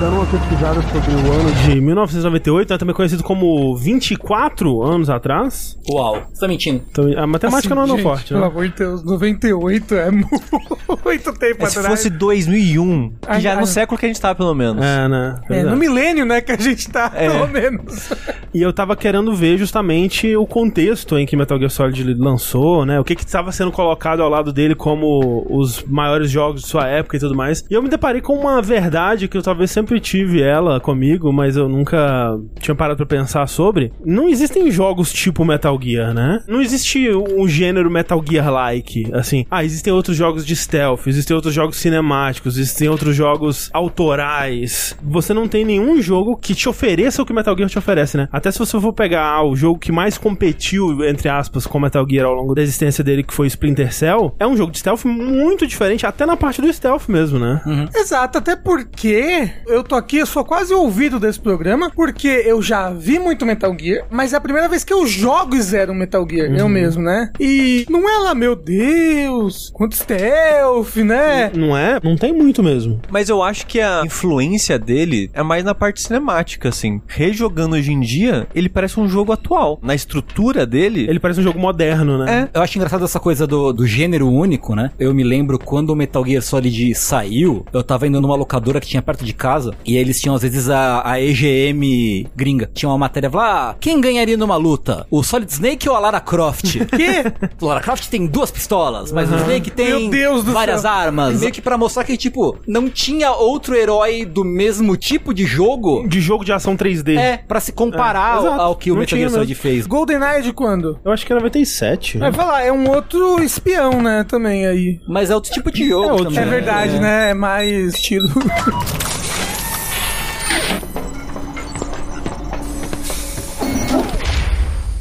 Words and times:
dando 0.00 0.14
uma 0.16 0.26
pesquisada 0.26 0.80
sobre 0.82 1.10
o 1.10 1.32
ano 1.32 1.52
de 1.66 1.80
1998, 1.80 2.70
né, 2.72 2.78
também 2.78 2.94
conhecido 2.94 3.22
como 3.24 3.74
24 3.76 4.82
anos 4.82 5.10
atrás. 5.10 5.76
Uau, 5.90 6.22
você 6.32 6.40
tá 6.40 6.48
mentindo. 6.48 6.82
Então, 6.90 7.04
a 7.16 7.26
matemática 7.26 7.74
não 7.74 7.82
é 7.82 7.84
Assim, 7.86 7.94
gente, 7.96 8.02
forte, 8.02 8.28
Pelo 8.28 8.40
né? 8.40 8.46
amor 8.46 8.68
de 8.68 8.74
Deus, 8.74 9.02
98 9.04 9.94
é 9.94 10.10
muito 11.04 11.32
tempo 11.34 11.64
É, 11.64 11.70
se 11.70 11.78
atrás. 11.78 11.86
fosse 11.86 12.10
2001, 12.10 13.08
que 13.10 13.16
Ai, 13.26 13.40
já 13.40 13.50
é 13.50 13.54
ai. 13.54 13.60
no 13.60 13.66
século 13.66 13.98
que 13.98 14.06
a 14.06 14.08
gente 14.08 14.20
tá, 14.20 14.34
pelo 14.34 14.54
menos. 14.54 14.84
É, 14.84 15.08
né? 15.08 15.34
É, 15.50 15.58
é. 15.60 15.62
no 15.64 15.76
milênio, 15.76 16.24
né, 16.24 16.40
que 16.40 16.52
a 16.52 16.56
gente 16.56 16.88
tá, 16.88 17.10
É. 17.14 17.28
pelo 17.30 17.48
menos. 17.48 18.10
E 18.54 18.62
eu 18.62 18.72
tava 18.72 18.96
querendo 18.96 19.34
ver 19.34 19.58
justamente 19.58 20.34
o 20.34 20.46
contexto 20.46 21.18
em 21.18 21.26
que 21.26 21.36
Metal 21.36 21.58
Gear 21.58 21.70
Solid 21.70 22.02
lançou, 22.14 22.86
né? 22.86 22.98
O 22.98 23.04
que 23.04 23.14
que 23.14 23.22
estava 23.22 23.52
sendo 23.52 23.70
colocado 23.70 24.22
ao 24.22 24.28
lado 24.28 24.54
dele 24.54 24.74
como 24.74 25.46
os 25.50 25.84
maiores 25.84 26.30
jogos 26.30 26.62
de 26.62 26.66
sua 26.68 26.86
época 26.88 27.18
e 27.18 27.20
tudo 27.20 27.36
mais. 27.36 27.62
E 27.70 27.74
eu 27.74 27.82
me 27.82 27.90
deparei 27.90 28.22
com 28.22 28.32
uma 28.32 28.62
verdade 28.62 29.28
que 29.28 29.36
eu 29.36 29.42
talvez 29.42 29.70
sempre 29.70 29.87
tive 29.96 30.42
ela 30.42 30.80
comigo, 30.80 31.32
mas 31.32 31.56
eu 31.56 31.68
nunca 31.68 32.38
tinha 32.60 32.74
parado 32.74 32.98
pra 32.98 33.06
pensar 33.06 33.46
sobre. 33.46 33.92
Não 34.04 34.28
existem 34.28 34.70
jogos 34.70 35.12
tipo 35.12 35.44
Metal 35.44 35.78
Gear, 35.80 36.12
né? 36.12 36.42
Não 36.46 36.60
existe 36.60 37.10
um 37.10 37.48
gênero 37.48 37.90
Metal 37.90 38.22
Gear-like, 38.26 39.10
assim. 39.12 39.46
Ah, 39.50 39.64
existem 39.64 39.92
outros 39.92 40.16
jogos 40.16 40.44
de 40.44 40.54
stealth, 40.54 41.06
existem 41.06 41.34
outros 41.34 41.54
jogos 41.54 41.76
cinemáticos, 41.76 42.58
existem 42.58 42.88
outros 42.88 43.16
jogos 43.16 43.70
autorais. 43.72 44.96
Você 45.02 45.32
não 45.32 45.48
tem 45.48 45.64
nenhum 45.64 46.00
jogo 46.02 46.36
que 46.36 46.54
te 46.54 46.68
ofereça 46.68 47.22
o 47.22 47.26
que 47.26 47.32
Metal 47.32 47.56
Gear 47.56 47.70
te 47.70 47.78
oferece, 47.78 48.16
né? 48.16 48.28
Até 48.32 48.50
se 48.50 48.58
você 48.58 48.78
for 48.80 48.92
pegar 48.92 49.24
ah, 49.24 49.44
o 49.44 49.56
jogo 49.56 49.78
que 49.78 49.92
mais 49.92 50.18
competiu, 50.18 51.04
entre 51.04 51.28
aspas, 51.28 51.66
com 51.66 51.78
Metal 51.78 52.06
Gear 52.08 52.26
ao 52.26 52.34
longo 52.34 52.54
da 52.54 52.62
existência 52.62 53.02
dele, 53.02 53.22
que 53.22 53.32
foi 53.32 53.46
Splinter 53.46 53.92
Cell, 53.92 54.34
é 54.38 54.46
um 54.46 54.56
jogo 54.56 54.72
de 54.72 54.78
stealth 54.78 55.04
muito 55.04 55.66
diferente, 55.66 56.06
até 56.06 56.26
na 56.26 56.36
parte 56.36 56.60
do 56.60 56.72
stealth 56.72 57.08
mesmo, 57.08 57.38
né? 57.38 57.60
Exato, 57.94 58.38
até 58.38 58.56
porque 58.56 59.50
eu 59.66 59.77
tô 59.82 59.94
aqui, 59.94 60.18
eu 60.18 60.26
sou 60.26 60.44
quase 60.44 60.72
ouvido 60.74 61.18
desse 61.18 61.40
programa, 61.40 61.90
porque 61.94 62.28
eu 62.28 62.60
já 62.62 62.90
vi 62.90 63.18
muito 63.18 63.44
Metal 63.46 63.74
Gear, 63.78 64.06
mas 64.10 64.32
é 64.32 64.36
a 64.36 64.40
primeira 64.40 64.68
vez 64.68 64.84
que 64.84 64.92
eu 64.92 65.06
jogo 65.06 65.60
zero 65.60 65.94
Metal 65.94 66.26
Gear, 66.28 66.50
eu 66.52 66.68
mesmo, 66.68 67.02
né? 67.02 67.30
E 67.40 67.86
não 67.88 68.08
é 68.08 68.18
lá, 68.18 68.34
meu 68.34 68.54
Deus, 68.54 69.70
quanto 69.72 69.96
stealth, 69.96 70.96
né? 70.96 71.50
Não 71.54 71.76
é? 71.76 71.98
Não 72.02 72.16
tem 72.16 72.32
muito 72.32 72.62
mesmo. 72.62 73.00
Mas 73.10 73.28
eu 73.28 73.42
acho 73.42 73.66
que 73.66 73.80
a 73.80 74.02
influência 74.04 74.78
dele 74.78 75.30
é 75.32 75.42
mais 75.42 75.64
na 75.64 75.74
parte 75.74 76.00
cinemática, 76.02 76.68
assim. 76.68 77.00
Rejogando 77.06 77.76
hoje 77.76 77.92
em 77.92 78.00
dia, 78.00 78.46
ele 78.54 78.68
parece 78.68 78.98
um 79.00 79.08
jogo 79.08 79.32
atual. 79.32 79.78
Na 79.82 79.94
estrutura 79.94 80.66
dele, 80.66 81.06
Ele 81.08 81.18
parece 81.20 81.40
um 81.40 81.42
jogo 81.42 81.58
moderno, 81.58 82.18
né? 82.18 82.48
é. 82.52 82.58
Eu 82.58 82.62
acho 82.62 82.76
engraçado 82.76 83.04
essa 83.04 83.20
coisa 83.20 83.46
do, 83.46 83.72
do 83.72 83.86
gênero 83.86 84.28
único, 84.28 84.74
né? 84.74 84.90
Eu 84.98 85.14
me 85.14 85.22
lembro 85.22 85.58
quando 85.58 85.90
o 85.90 85.96
Metal 85.96 86.24
Gear 86.24 86.42
Solid 86.42 86.94
saiu, 86.94 87.64
eu 87.72 87.82
tava 87.82 88.06
indo 88.06 88.20
numa 88.20 88.34
locadora 88.36 88.80
que 88.80 88.86
tinha 88.86 89.02
perto 89.02 89.24
de 89.24 89.32
casa, 89.32 89.67
e 89.84 89.96
aí 89.96 90.02
eles 90.02 90.20
tinham 90.20 90.34
às 90.34 90.42
vezes 90.42 90.68
a, 90.68 91.02
a 91.04 91.20
EGM 91.20 92.26
gringa. 92.34 92.70
Tinha 92.72 92.88
uma 92.88 92.98
matéria 92.98 93.30
lá, 93.32 93.70
ah, 93.70 93.74
quem 93.78 94.00
ganharia 94.00 94.36
numa 94.36 94.56
luta? 94.56 95.06
O 95.10 95.22
Solid 95.22 95.50
Snake 95.52 95.88
ou 95.88 95.94
a 95.94 95.98
Lara 95.98 96.20
Croft? 96.20 96.76
Que? 96.98 97.32
O 97.60 97.66
Lara 97.66 97.80
Croft 97.80 98.08
tem 98.08 98.26
duas 98.26 98.50
pistolas, 98.50 99.12
mas 99.12 99.30
o 99.30 99.36
Snake 99.36 99.70
tem 99.70 99.86
Meu 99.86 100.10
Deus 100.10 100.44
do 100.44 100.52
várias 100.52 100.82
céu. 100.82 100.90
armas. 100.90 101.40
Meio 101.40 101.52
que 101.52 101.60
pra 101.60 101.78
mostrar 101.78 102.04
que, 102.04 102.16
tipo, 102.16 102.58
não 102.66 102.88
tinha 102.88 103.30
outro 103.32 103.74
herói 103.74 104.24
do 104.24 104.44
mesmo 104.44 104.96
tipo 104.96 105.32
de 105.32 105.44
jogo. 105.44 106.06
De 106.08 106.20
jogo 106.20 106.44
de 106.44 106.52
ação 106.52 106.76
3D. 106.76 107.16
É, 107.16 107.36
pra 107.36 107.60
se 107.60 107.72
comparar 107.72 108.42
É, 108.42 108.46
ao, 108.48 108.74
que 108.76 108.90
o 108.90 108.94
Não 108.94 109.00
Metal 109.00 109.18
Gear 109.18 109.30
Solid 109.30 109.54
fez. 109.54 109.86
GoldenEye 109.86 110.42
de 110.42 110.52
quando? 110.52 110.98
Eu 111.04 111.12
acho 111.12 111.24
que 111.26 111.32
é 111.32 111.36
97. 111.36 112.18
Vai 112.18 112.32
falar, 112.32 112.62
é 112.62 112.72
um 112.72 112.88
outro 112.90 113.42
espião, 113.42 114.00
né, 114.02 114.24
também 114.28 114.66
aí. 114.66 115.00
Mas 115.08 115.30
é 115.30 115.34
outro 115.34 115.50
tipo 115.52 115.70
de 115.70 115.88
jogo 115.88 116.10
outro 116.10 116.24
também. 116.26 116.40
É 116.40 116.46
verdade, 116.46 116.98
né? 116.98 117.30
É 117.30 117.34
mais 117.34 117.94
estilo. 117.94 118.28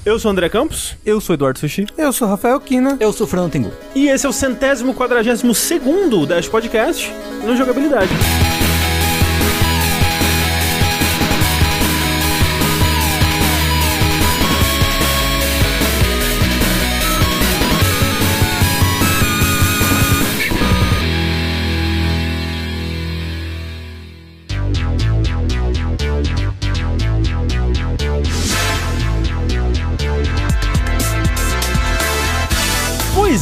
Eu 0.07 0.18
sou 0.18 0.29
o 0.29 0.31
André 0.31 0.47
Campos. 0.47 0.95
Eu 1.06 1.19
sou 1.19 1.34
Eduardo 1.34 1.59
Sushi. 1.59 1.85
Eu 1.97 2.13
sou 2.13 2.29
Rafael 2.29 2.57
Kina. 2.62 2.95
Eu 2.97 3.12
sou 3.12 3.28
o 3.28 3.29
Fernando 3.29 3.51
Tengu. 3.51 3.73
E 3.94 4.07
esse 4.07 4.25
é 4.25 4.29
o 4.29 4.31
centésimo 4.31 4.94
quadragésimo 4.94 5.53
segundo 5.53 6.25
Dash 6.25 6.47
Podcast 6.47 7.13
no 7.44 7.57
Jogabilidade. 7.57 8.09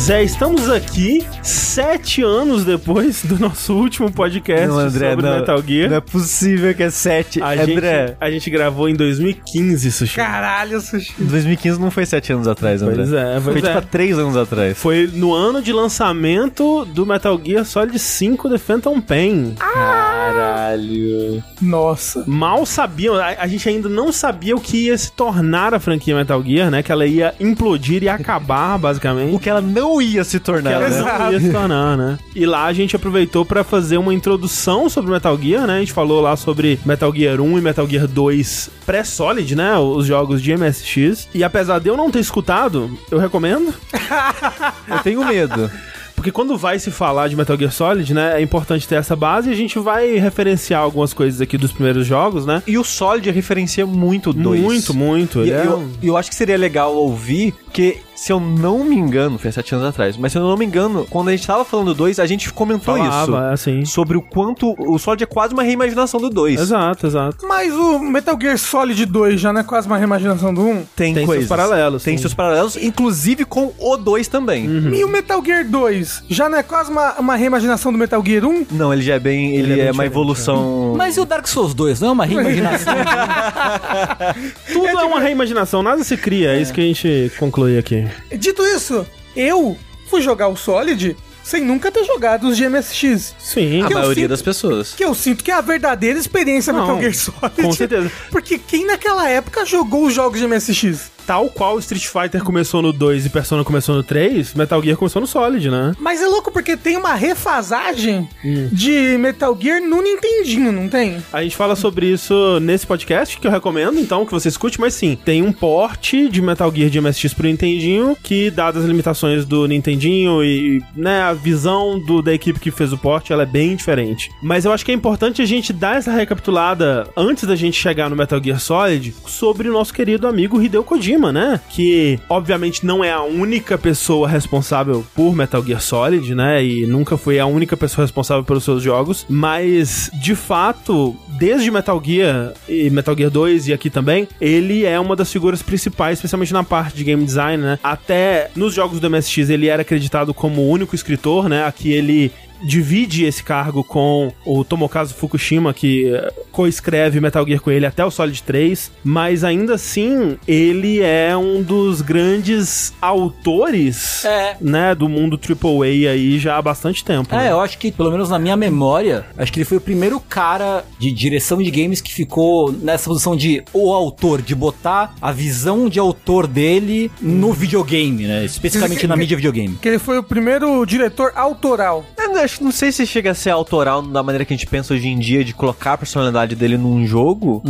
Pois 0.06 0.20
é, 0.20 0.24
estamos 0.24 0.70
aqui 0.70 1.26
sete 1.42 2.22
anos 2.22 2.64
depois 2.64 3.26
do 3.26 3.40
nosso 3.40 3.74
último 3.74 4.12
podcast 4.12 4.68
sobre 4.68 5.16
Metal 5.16 5.64
Gear. 5.64 5.90
Não 5.90 5.98
é 5.98 6.00
possível 6.00 6.76
que 6.76 6.84
é 6.84 6.92
7. 6.92 7.42
A 7.42 7.54
André, 7.54 8.08
gente, 8.10 8.18
a 8.22 8.30
gente 8.30 8.50
gravou 8.52 8.88
em 8.88 8.94
2015, 8.94 9.92
Sushi. 9.92 10.16
Caralho, 10.16 10.80
sushi. 10.80 11.12
2015 11.18 11.82
não 11.82 11.90
foi 11.90 12.06
7 12.06 12.34
anos 12.34 12.48
atrás, 12.48 12.84
André. 12.84 12.98
Pois 12.98 13.14
é, 13.14 13.42
Foi 13.42 13.54
pois 13.54 13.64
tipo 13.64 13.76
é. 13.76 13.80
há 13.80 13.82
3 13.82 14.20
anos 14.20 14.38
atrás. 14.38 14.78
Foi 14.78 15.10
no 15.12 15.34
ano 15.34 15.60
de 15.60 15.74
lançamento 15.74 16.86
do 16.86 17.04
Metal 17.04 17.42
Gear 17.44 17.66
Solid 17.66 17.98
5 17.98 18.48
The 18.48 18.58
Phantom 18.60 19.02
Pain. 19.02 19.56
Caralho. 19.58 21.44
Nossa. 21.60 22.24
Mal 22.28 22.64
sabiam, 22.68 23.16
a, 23.16 23.30
a 23.40 23.48
gente 23.48 23.68
ainda 23.68 23.90
não 23.90 24.12
sabia 24.12 24.56
o 24.56 24.62
que 24.62 24.86
ia 24.86 24.98
se 25.00 25.12
tornar 25.12 25.74
a 25.74 25.80
franquia 25.80 26.16
Metal 26.16 26.44
Gear, 26.44 26.70
né? 26.70 26.84
Que 26.84 26.92
ela 26.92 27.08
ia 27.08 27.34
implodir 27.40 28.04
e 28.04 28.10
acabar, 28.10 28.78
basicamente. 28.78 29.34
O 29.34 29.40
que 29.40 29.50
ela 29.50 29.62
não 29.62 29.95
ia 30.02 30.24
se 30.24 30.40
que 30.40 30.46
tornar, 30.46 30.72
ela 30.72 30.90
né? 30.90 31.20
não 31.20 31.32
ia 31.34 31.40
se 31.40 31.52
tornar, 31.52 31.98
né? 31.98 32.18
E 32.36 32.46
lá 32.46 32.66
a 32.66 32.74
gente 32.74 32.96
aproveitou 32.96 33.46
pra 33.46 33.64
fazer 33.64 33.98
uma 33.98 34.14
introdução 34.14 34.90
sobre 34.90 35.12
Metal 35.12 35.38
Gear, 35.42 35.66
né? 35.68 35.78
A 35.78 35.80
gente 35.80 35.94
falou 35.94 36.22
lá 36.22 36.36
sobre 36.36 36.80
Metal 36.86 37.14
Gear 37.16 37.40
1 37.42 37.58
e 37.58 37.62
Metal 37.62 37.88
Gear 37.88 38.08
2 38.08 38.70
pré-Solid, 38.86 39.56
né? 39.56 39.78
Os 39.78 40.06
jogos 40.06 40.42
de 40.42 40.56
MSX. 40.56 41.28
E 41.34 41.44
apesar 41.44 41.80
de 41.80 41.88
eu 41.90 41.98
não 41.98 42.10
ter 42.12 42.20
escutado, 42.20 42.98
eu 43.12 43.18
recomendo. 43.20 43.74
Eu 44.88 45.00
tenho 45.00 45.26
medo. 45.26 45.70
Porque 46.16 46.32
quando 46.32 46.58
vai 46.58 46.80
se 46.80 46.90
falar 46.92 47.28
de 47.28 47.36
Metal 47.36 47.58
Gear 47.58 47.72
Solid, 47.72 48.14
né? 48.14 48.40
É 48.40 48.42
importante 48.42 48.88
ter 48.88 48.96
essa 48.96 49.16
base 49.16 49.50
e 49.50 49.54
a 49.54 49.56
gente 49.56 49.78
vai 49.78 50.16
referenciar 50.18 50.82
algumas 50.82 51.14
coisas 51.14 51.42
aqui 51.42 51.58
dos 51.58 51.72
primeiros 51.74 52.08
jogos, 52.08 52.46
né? 52.46 52.64
E 52.66 52.78
o 52.78 52.84
Solid 52.84 53.30
referencia 53.32 53.86
muito 53.86 54.30
o 54.30 54.34
2. 54.34 54.62
Muito, 54.62 54.94
muito. 54.94 55.44
E 55.46 55.52
é 55.52 55.66
eu, 55.66 55.80
um- 55.80 55.92
eu 56.02 56.16
acho 56.18 56.30
que 56.30 56.36
seria 56.36 56.58
legal 56.58 56.96
ouvir, 56.96 57.54
porque 57.66 57.98
se 58.16 58.32
eu 58.32 58.40
não 58.40 58.84
me 58.84 58.96
engano, 58.96 59.38
foi 59.38 59.52
sete 59.52 59.76
anos 59.76 59.88
atrás, 59.88 60.18
mas 60.18 60.32
se 60.32 60.38
eu 60.38 60.42
não 60.42 60.56
me 60.58 60.66
engano, 60.66 61.06
quando 61.10 61.28
a 61.30 61.32
gente 61.32 61.46
tava 61.46 61.66
falando 61.66 61.88
do 61.88 61.94
2, 61.96 62.20
a 62.20 62.26
gente 62.26 62.52
comentou 62.52 62.98
Falava, 62.98 63.24
isso. 63.24 63.38
é 63.38 63.54
assim. 63.54 63.86
Sobre 63.86 64.18
o 64.18 64.22
quanto 64.22 64.74
o 64.80 64.98
Solid 64.98 65.24
é 65.24 65.28
quase 65.28 65.54
uma 65.54 65.64
reimaginação 65.64 66.20
do 66.20 66.30
2. 66.30 66.60
Exato, 66.60 67.08
exato. 67.08 67.46
Mas 67.48 67.74
o 67.74 68.00
Metal 68.00 68.38
Gear 68.40 68.58
Solid 68.58 69.06
2 69.06 69.40
já 69.40 69.52
não 69.52 69.62
é 69.62 69.64
quase 69.64 69.88
uma 69.88 69.98
reimaginação 69.98 70.54
do 70.54 70.62
1? 70.62 70.86
Tem, 70.96 71.14
Tem 71.14 71.14
seus 71.14 71.26
coisas. 71.26 71.48
paralelos, 71.48 72.04
Tem 72.04 72.18
sim. 72.18 72.22
seus 72.22 72.34
paralelos, 72.34 72.78
inclusive 72.78 73.46
com 73.46 73.74
o 73.78 73.98
2 73.98 74.28
também. 74.28 74.68
Uhum. 74.68 74.94
E 74.94 75.04
o 75.04 75.08
Metal 75.10 75.44
Gear 75.44 75.66
2 75.66 76.24
já 76.30 76.48
não 76.48 76.58
é 76.58 76.64
quase 76.64 76.92
uma, 76.92 77.14
uma 77.20 77.36
reimaginação 77.36 77.92
do 77.92 77.98
Metal 77.98 78.24
Gear 78.26 78.46
1? 78.46 78.68
Não, 78.72 78.94
ele 78.94 79.02
já 79.02 79.16
é 79.16 79.20
bem. 79.20 79.56
Ele, 79.56 79.74
é 79.74 79.76
bem 79.76 79.88
é, 79.88 79.92
uma 79.92 80.06
evolução. 80.06 80.94
Mas 80.98 81.18
e 81.18 81.20
o 81.20 81.26
Dark 81.26 81.48
Souls 81.48 81.74
2? 81.74 82.00
Não 82.00 82.10
é 82.10 82.12
uma 82.12 82.26
reimaginação? 82.26 82.94
Tudo 84.72 84.88
é, 84.88 85.04
uma 85.04 85.20
reimaginação, 85.20 85.84
nada 85.84 86.04
se 86.04 86.16
cria, 86.18 86.56
é 86.56 86.62
isso 86.62 86.74
que 86.74 86.82
a 86.82 86.84
gente 86.84 87.32
conclui 87.38 87.78
aqui. 87.78 88.05
Dito 88.38 88.64
isso, 88.64 89.06
eu 89.36 89.78
fui 90.08 90.22
jogar 90.22 90.48
o 90.48 90.56
Solid 90.56 91.16
sem 91.44 91.64
nunca 91.64 91.92
ter 91.92 92.04
jogado 92.06 92.48
os 92.48 92.58
de 92.58 92.68
MSX. 92.68 93.36
Sim. 93.38 93.82
a 93.84 93.90
maioria 93.90 94.16
sinto- 94.24 94.28
das 94.30 94.42
pessoas. 94.42 94.94
Que 94.96 95.06
eu 95.06 95.14
sinto 95.14 95.44
que 95.44 95.52
é 95.52 95.54
a 95.54 95.62
verdadeira 95.62 96.18
experiência 96.18 96.74
Não, 96.74 96.82
Metal 96.82 97.00
Gear 97.02 97.14
Solid. 97.14 97.62
com 97.62 97.72
certeza. 97.72 98.12
Porque 98.32 98.58
quem 98.58 98.86
naquela 98.88 99.30
época 99.30 99.64
jogou 99.66 100.06
os 100.08 100.14
jogos 100.14 100.40
de 100.40 100.48
MSX? 100.48 101.12
Tal 101.26 101.50
qual 101.50 101.80
Street 101.80 102.06
Fighter 102.06 102.44
começou 102.44 102.82
no 102.82 102.94
2 102.94 103.26
e 103.26 103.30
Persona 103.30 103.64
começou 103.64 103.96
no 103.96 104.04
3, 104.04 104.54
Metal 104.54 104.82
Gear 104.84 104.98
começou 104.98 105.20
no 105.22 105.28
Solid, 105.28 105.70
né? 105.70 105.94
Mas 106.00 106.22
é 106.22 106.28
louco 106.28 106.52
porque 106.52 106.78
tem 106.78 106.98
uma 106.98 107.14
refasagem 107.16 108.28
Hum. 108.44 108.70
de 108.72 109.18
Metal 109.18 109.58
Gear 109.60 109.82
no 109.82 110.02
Nintendinho, 110.02 110.72
não 110.72 110.88
tem? 110.88 111.18
A 111.32 111.42
gente 111.44 111.56
fala 111.56 111.76
sobre 111.76 112.08
isso 112.12 112.60
nesse 112.60 112.86
podcast, 112.86 113.38
que 113.40 113.48
eu 113.48 113.52
recomendo, 113.52 114.00
então, 114.00 114.26
que 114.26 114.32
você 114.32 114.50
escute, 114.50 114.80
mas 114.80 114.94
sim, 114.94 115.18
tem 115.24 115.42
um 115.42 115.52
porte 115.52 116.30
de 116.30 116.42
Metal 116.42 116.72
Gear 116.74 116.90
de 116.90 117.00
MSX 117.02 117.34
pro 117.34 117.48
Nintendinho, 117.48 118.16
que, 118.22 118.50
dadas 118.52 118.84
as 118.84 118.88
limitações 118.88 119.46
do 119.46 119.68
Nintendinho 119.68 120.44
e, 120.44 120.82
né, 120.96 121.22
a 121.22 121.34
visão 121.34 122.00
do, 122.00 122.22
da 122.22 122.34
equipe 122.34 122.60
que 122.60 122.72
fez 122.72 122.92
o 122.94 122.98
porte, 122.98 123.32
ela 123.34 123.44
é 123.44 123.48
bem 123.48 123.76
diferente. 123.76 124.30
Mas 124.42 124.66
eu 124.66 124.72
acho 124.72 124.86
que 124.86 124.92
é 124.92 124.96
importante 124.96 125.42
a 125.42 125.46
gente 125.46 125.72
dar 125.74 125.98
essa 125.98 126.12
recapitulada, 126.12 127.08
antes 127.16 127.46
da 127.46 127.56
gente 127.56 127.80
chegar 127.80 128.10
no 128.10 128.16
Metal 128.16 128.42
Gear 128.44 128.60
Solid, 128.60 129.16
sobre 129.26 129.70
o 129.70 129.74
nosso 129.74 129.94
querido 129.94 130.28
amigo 130.28 130.62
Hideo 130.62 130.84
Kojima, 130.84 131.15
né? 131.32 131.60
Que, 131.70 132.20
obviamente, 132.30 132.86
não 132.86 133.04
é 133.04 133.12
a 133.12 133.22
única 133.22 133.78
pessoa 133.78 134.28
responsável 134.28 135.06
por 135.16 135.36
Metal 135.36 135.64
Gear 135.64 135.82
Solid, 135.82 136.34
né? 136.36 136.64
E 136.64 136.86
nunca 136.86 137.18
foi 137.18 137.40
a 137.40 137.46
única 137.46 137.76
pessoa 137.76 138.04
responsável 138.04 138.44
pelos 138.44 138.64
seus 138.64 138.82
jogos, 138.84 139.26
mas, 139.30 140.10
de 140.14 140.36
fato, 140.36 141.16
desde 141.38 141.72
Metal 141.72 142.02
Gear 142.04 142.54
e 142.68 142.90
Metal 142.90 143.16
Gear 143.16 143.30
2 143.30 143.68
e 143.68 143.74
aqui 143.74 143.90
também, 143.90 144.28
ele 144.40 144.86
é 144.86 145.00
uma 145.00 145.16
das 145.16 145.32
figuras 145.32 145.62
principais, 145.62 146.18
especialmente 146.18 146.54
na 146.54 146.64
parte 146.64 146.96
de 146.96 147.04
game 147.04 147.24
design, 147.24 147.62
né? 147.62 147.80
Até 147.84 148.50
nos 148.56 148.74
jogos 148.74 149.00
do 149.00 149.10
MSX 149.10 149.50
ele 149.50 149.68
era 149.68 149.82
acreditado 149.82 150.34
como 150.34 150.62
o 150.62 150.70
único 150.70 150.96
escritor, 150.96 151.50
né? 151.50 151.66
Aqui 151.66 151.92
ele 151.92 152.32
divide 152.64 153.26
esse 153.26 153.44
cargo 153.44 153.84
com 153.84 154.32
o 154.46 154.64
Tomokazu 154.64 155.14
Fukushima, 155.14 155.74
que 155.74 156.08
eh, 156.14 156.34
coescreve 156.52 157.20
Metal 157.20 157.46
Gear 157.46 157.60
com 157.62 157.72
ele 157.72 157.86
até 157.86 158.04
o 158.06 158.12
Solid 158.12 158.42
3, 158.44 158.92
mas 159.04 159.44
ainda 159.44 159.76
assim, 159.76 160.38
ele 160.48 161.02
é 161.02 161.36
um 161.36 161.62
dos 161.62 162.02
grandes 162.02 162.94
autores, 163.02 164.24
É. 164.26 164.56
né, 164.62 164.96
do 164.96 165.08
mundo 165.10 165.38
AAA 165.40 166.12
aí 166.12 166.40
já 166.40 166.58
há 166.58 166.62
bastante 166.62 167.04
tempo. 167.04 167.34
É, 167.34 167.38
né? 167.38 167.52
eu 167.52 167.60
acho 167.60 167.78
que, 167.78 167.92
pelo 167.92 168.12
menos 168.12 168.30
na 168.30 168.40
minha 168.40 168.56
memória, 168.56 169.26
acho 169.38 169.52
que 169.52 169.60
ele 169.60 169.66
foi 169.66 169.78
o 169.78 169.82
primeiro 169.82 170.20
cara 170.20 170.84
de 171.00 171.12
direção 171.12 171.62
de 171.62 171.70
games 171.70 172.02
que 172.02 172.14
ficou 172.14 172.72
nessa 172.72 173.10
posição 173.10 173.36
de 173.36 173.64
o 173.74 173.94
autor, 173.94 174.42
de 174.42 174.56
botar 174.56 175.14
a 175.22 175.32
visão 175.32 175.90
de 175.90 176.00
autor 176.00 176.48
dele 176.48 177.12
no 177.22 177.52
videogame, 177.54 178.24
né? 178.26 178.46
Especificamente 178.46 179.08
na 179.08 179.16
mídia 179.16 179.36
videogame. 179.36 179.78
Que 179.82 179.90
ele 179.90 180.00
foi 180.00 180.18
o 180.18 180.24
primeiro 180.24 180.86
diretor 180.86 181.32
autoral. 181.36 182.06
Eu 182.18 182.30
não, 182.34 182.45
acho, 182.46 182.64
não 182.64 182.72
sei 182.72 182.92
se 182.92 183.06
chega 183.06 183.32
a 183.32 183.34
ser 183.34 183.50
autoral 183.50 184.02
da 184.02 184.24
maneira 184.24 184.46
que 184.46 184.54
a 184.54 184.58
gente 184.58 184.68
pensa 184.68 184.94
hoje 184.94 185.08
em 185.08 185.20
dia 185.20 185.44
de 185.44 185.54
colocar 185.54 185.94
a 185.94 185.98
personalidade 185.98 186.56
dele 186.56 186.78
num 186.78 187.06
jogo, 187.06 187.62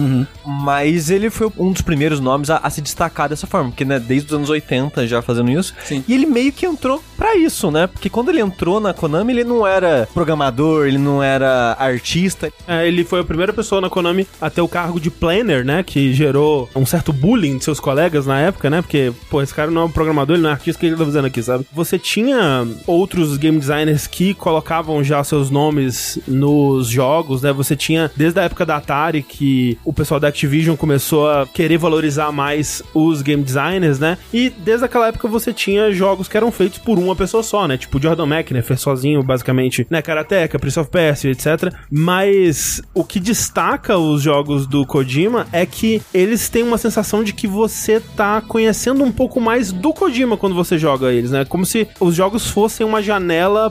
mas 0.46 1.10
ele 1.10 1.30
foi 1.30 1.52
um 1.58 1.72
dos 1.72 1.82
primeiros 1.82 2.20
nomes 2.20 2.50
a, 2.50 2.58
a 2.58 2.70
se 2.70 2.82
destacar 2.82 3.30
dessa 3.30 3.48
forma, 3.48 3.70
porque 3.70 3.86
né, 3.86 4.00
desde 4.00 4.28
os 4.28 4.34
anos 4.34 4.50
80 4.50 5.08
já 5.08 5.22
fazendo 5.22 5.50
isso. 5.50 5.74
Sim. 5.84 6.04
E 6.08 6.14
ele 6.14 6.26
meio 6.26 6.52
que 6.52 6.66
entrou 6.66 7.04
pra 7.18 7.36
isso, 7.36 7.72
né? 7.72 7.88
Porque 7.88 8.10
quando 8.10 8.30
ele 8.30 8.42
entrou 8.42 8.80
na 8.80 8.94
Konami, 8.94 9.34
ele 9.34 9.44
não 9.44 9.66
era 9.66 10.08
programador, 10.14 10.86
ele 10.86 10.98
não 10.98 11.24
era 11.24 11.76
artista. 11.80 12.52
É, 12.68 12.88
ele 12.88 13.04
foi 13.04 13.22
a 13.22 13.24
primeira 13.24 13.54
pessoa 13.54 13.82
na 13.82 13.90
Konami 13.90 14.28
a 14.40 14.50
ter 14.50 14.62
o 14.62 14.68
cargo 14.68 15.00
de 15.00 15.10
planner, 15.10 15.66
né? 15.66 15.84
Que 15.84 16.14
gerou 16.14 16.70
um 16.76 16.86
certo 16.86 17.14
bullying 17.14 17.58
de 17.58 17.64
seus 17.64 17.80
colegas 17.80 18.26
na 18.26 18.40
época, 18.40 18.70
né? 18.70 18.82
Porque, 18.82 19.12
pô, 19.30 19.42
esse 19.42 19.54
cara 19.54 19.72
não 19.72 19.84
é 19.84 19.86
um 19.86 19.92
programador, 19.92 20.36
ele 20.36 20.44
não 20.44 20.50
é 20.50 20.54
artista, 20.54 20.78
o 20.78 20.80
que 20.80 20.86
ele 20.88 20.96
tá 20.96 21.06
fazendo 21.06 21.26
aqui, 21.26 21.42
sabe? 21.42 21.66
Você 21.74 21.98
tinha 21.98 22.68
outros 22.86 23.38
game 23.38 23.60
designers 23.60 24.08
que 24.08 24.34
colocavam 24.34 24.65
já 25.04 25.24
seus 25.24 25.50
nomes 25.50 26.20
nos 26.28 26.88
jogos, 26.88 27.42
né? 27.42 27.52
Você 27.54 27.76
tinha, 27.76 28.12
desde 28.16 28.40
a 28.40 28.44
época 28.44 28.66
da 28.66 28.78
Atari, 28.78 29.22
que 29.22 29.78
o 29.84 29.94
pessoal 29.94 30.20
da 30.20 30.28
Activision 30.28 30.76
começou 30.76 31.30
a 31.30 31.46
querer 31.46 31.78
valorizar 31.78 32.32
mais 32.32 32.82
os 32.94 33.22
game 33.22 33.44
designers, 33.44 34.00
né? 34.00 34.18
E 34.34 34.50
desde 34.50 34.86
aquela 34.86 35.08
época 35.08 35.28
você 35.28 35.54
tinha 35.54 35.92
jogos 35.92 36.28
que 36.28 36.38
eram 36.38 36.52
feitos 36.52 36.80
por 36.80 36.98
uma 36.98 37.16
pessoa 37.16 37.44
só, 37.44 37.68
né? 37.68 37.78
Tipo 37.78 38.02
Jordan 38.02 38.26
McNair 38.26 38.64
fez 38.64 38.82
sozinho, 38.82 39.24
basicamente, 39.24 39.86
né? 39.90 40.02
Karateka, 40.02 40.60
Prince 40.60 40.80
of 40.80 40.90
Persia, 40.90 41.32
etc. 41.32 41.74
Mas 41.90 42.82
o 42.94 43.04
que 43.04 43.20
destaca 43.20 43.98
os 43.98 44.22
jogos 44.22 44.68
do 44.68 44.86
Kojima 44.86 45.48
é 45.52 45.66
que 45.66 46.02
eles 46.14 46.50
têm 46.50 46.64
uma 46.64 46.78
sensação 46.78 47.24
de 47.24 47.34
que 47.34 47.48
você 47.48 48.00
tá 48.00 48.42
conhecendo 48.42 49.04
um 49.04 49.12
pouco 49.12 49.40
mais 49.40 49.72
do 49.72 49.94
Kojima 49.94 50.38
quando 50.38 50.56
você 50.56 50.78
joga 50.78 51.12
eles, 51.12 51.32
né? 51.32 51.46
Como 51.46 51.66
se 51.66 51.88
os 52.00 52.16
jogos 52.16 52.50
fossem 52.50 52.86
uma 52.86 53.02
janela 53.02 53.70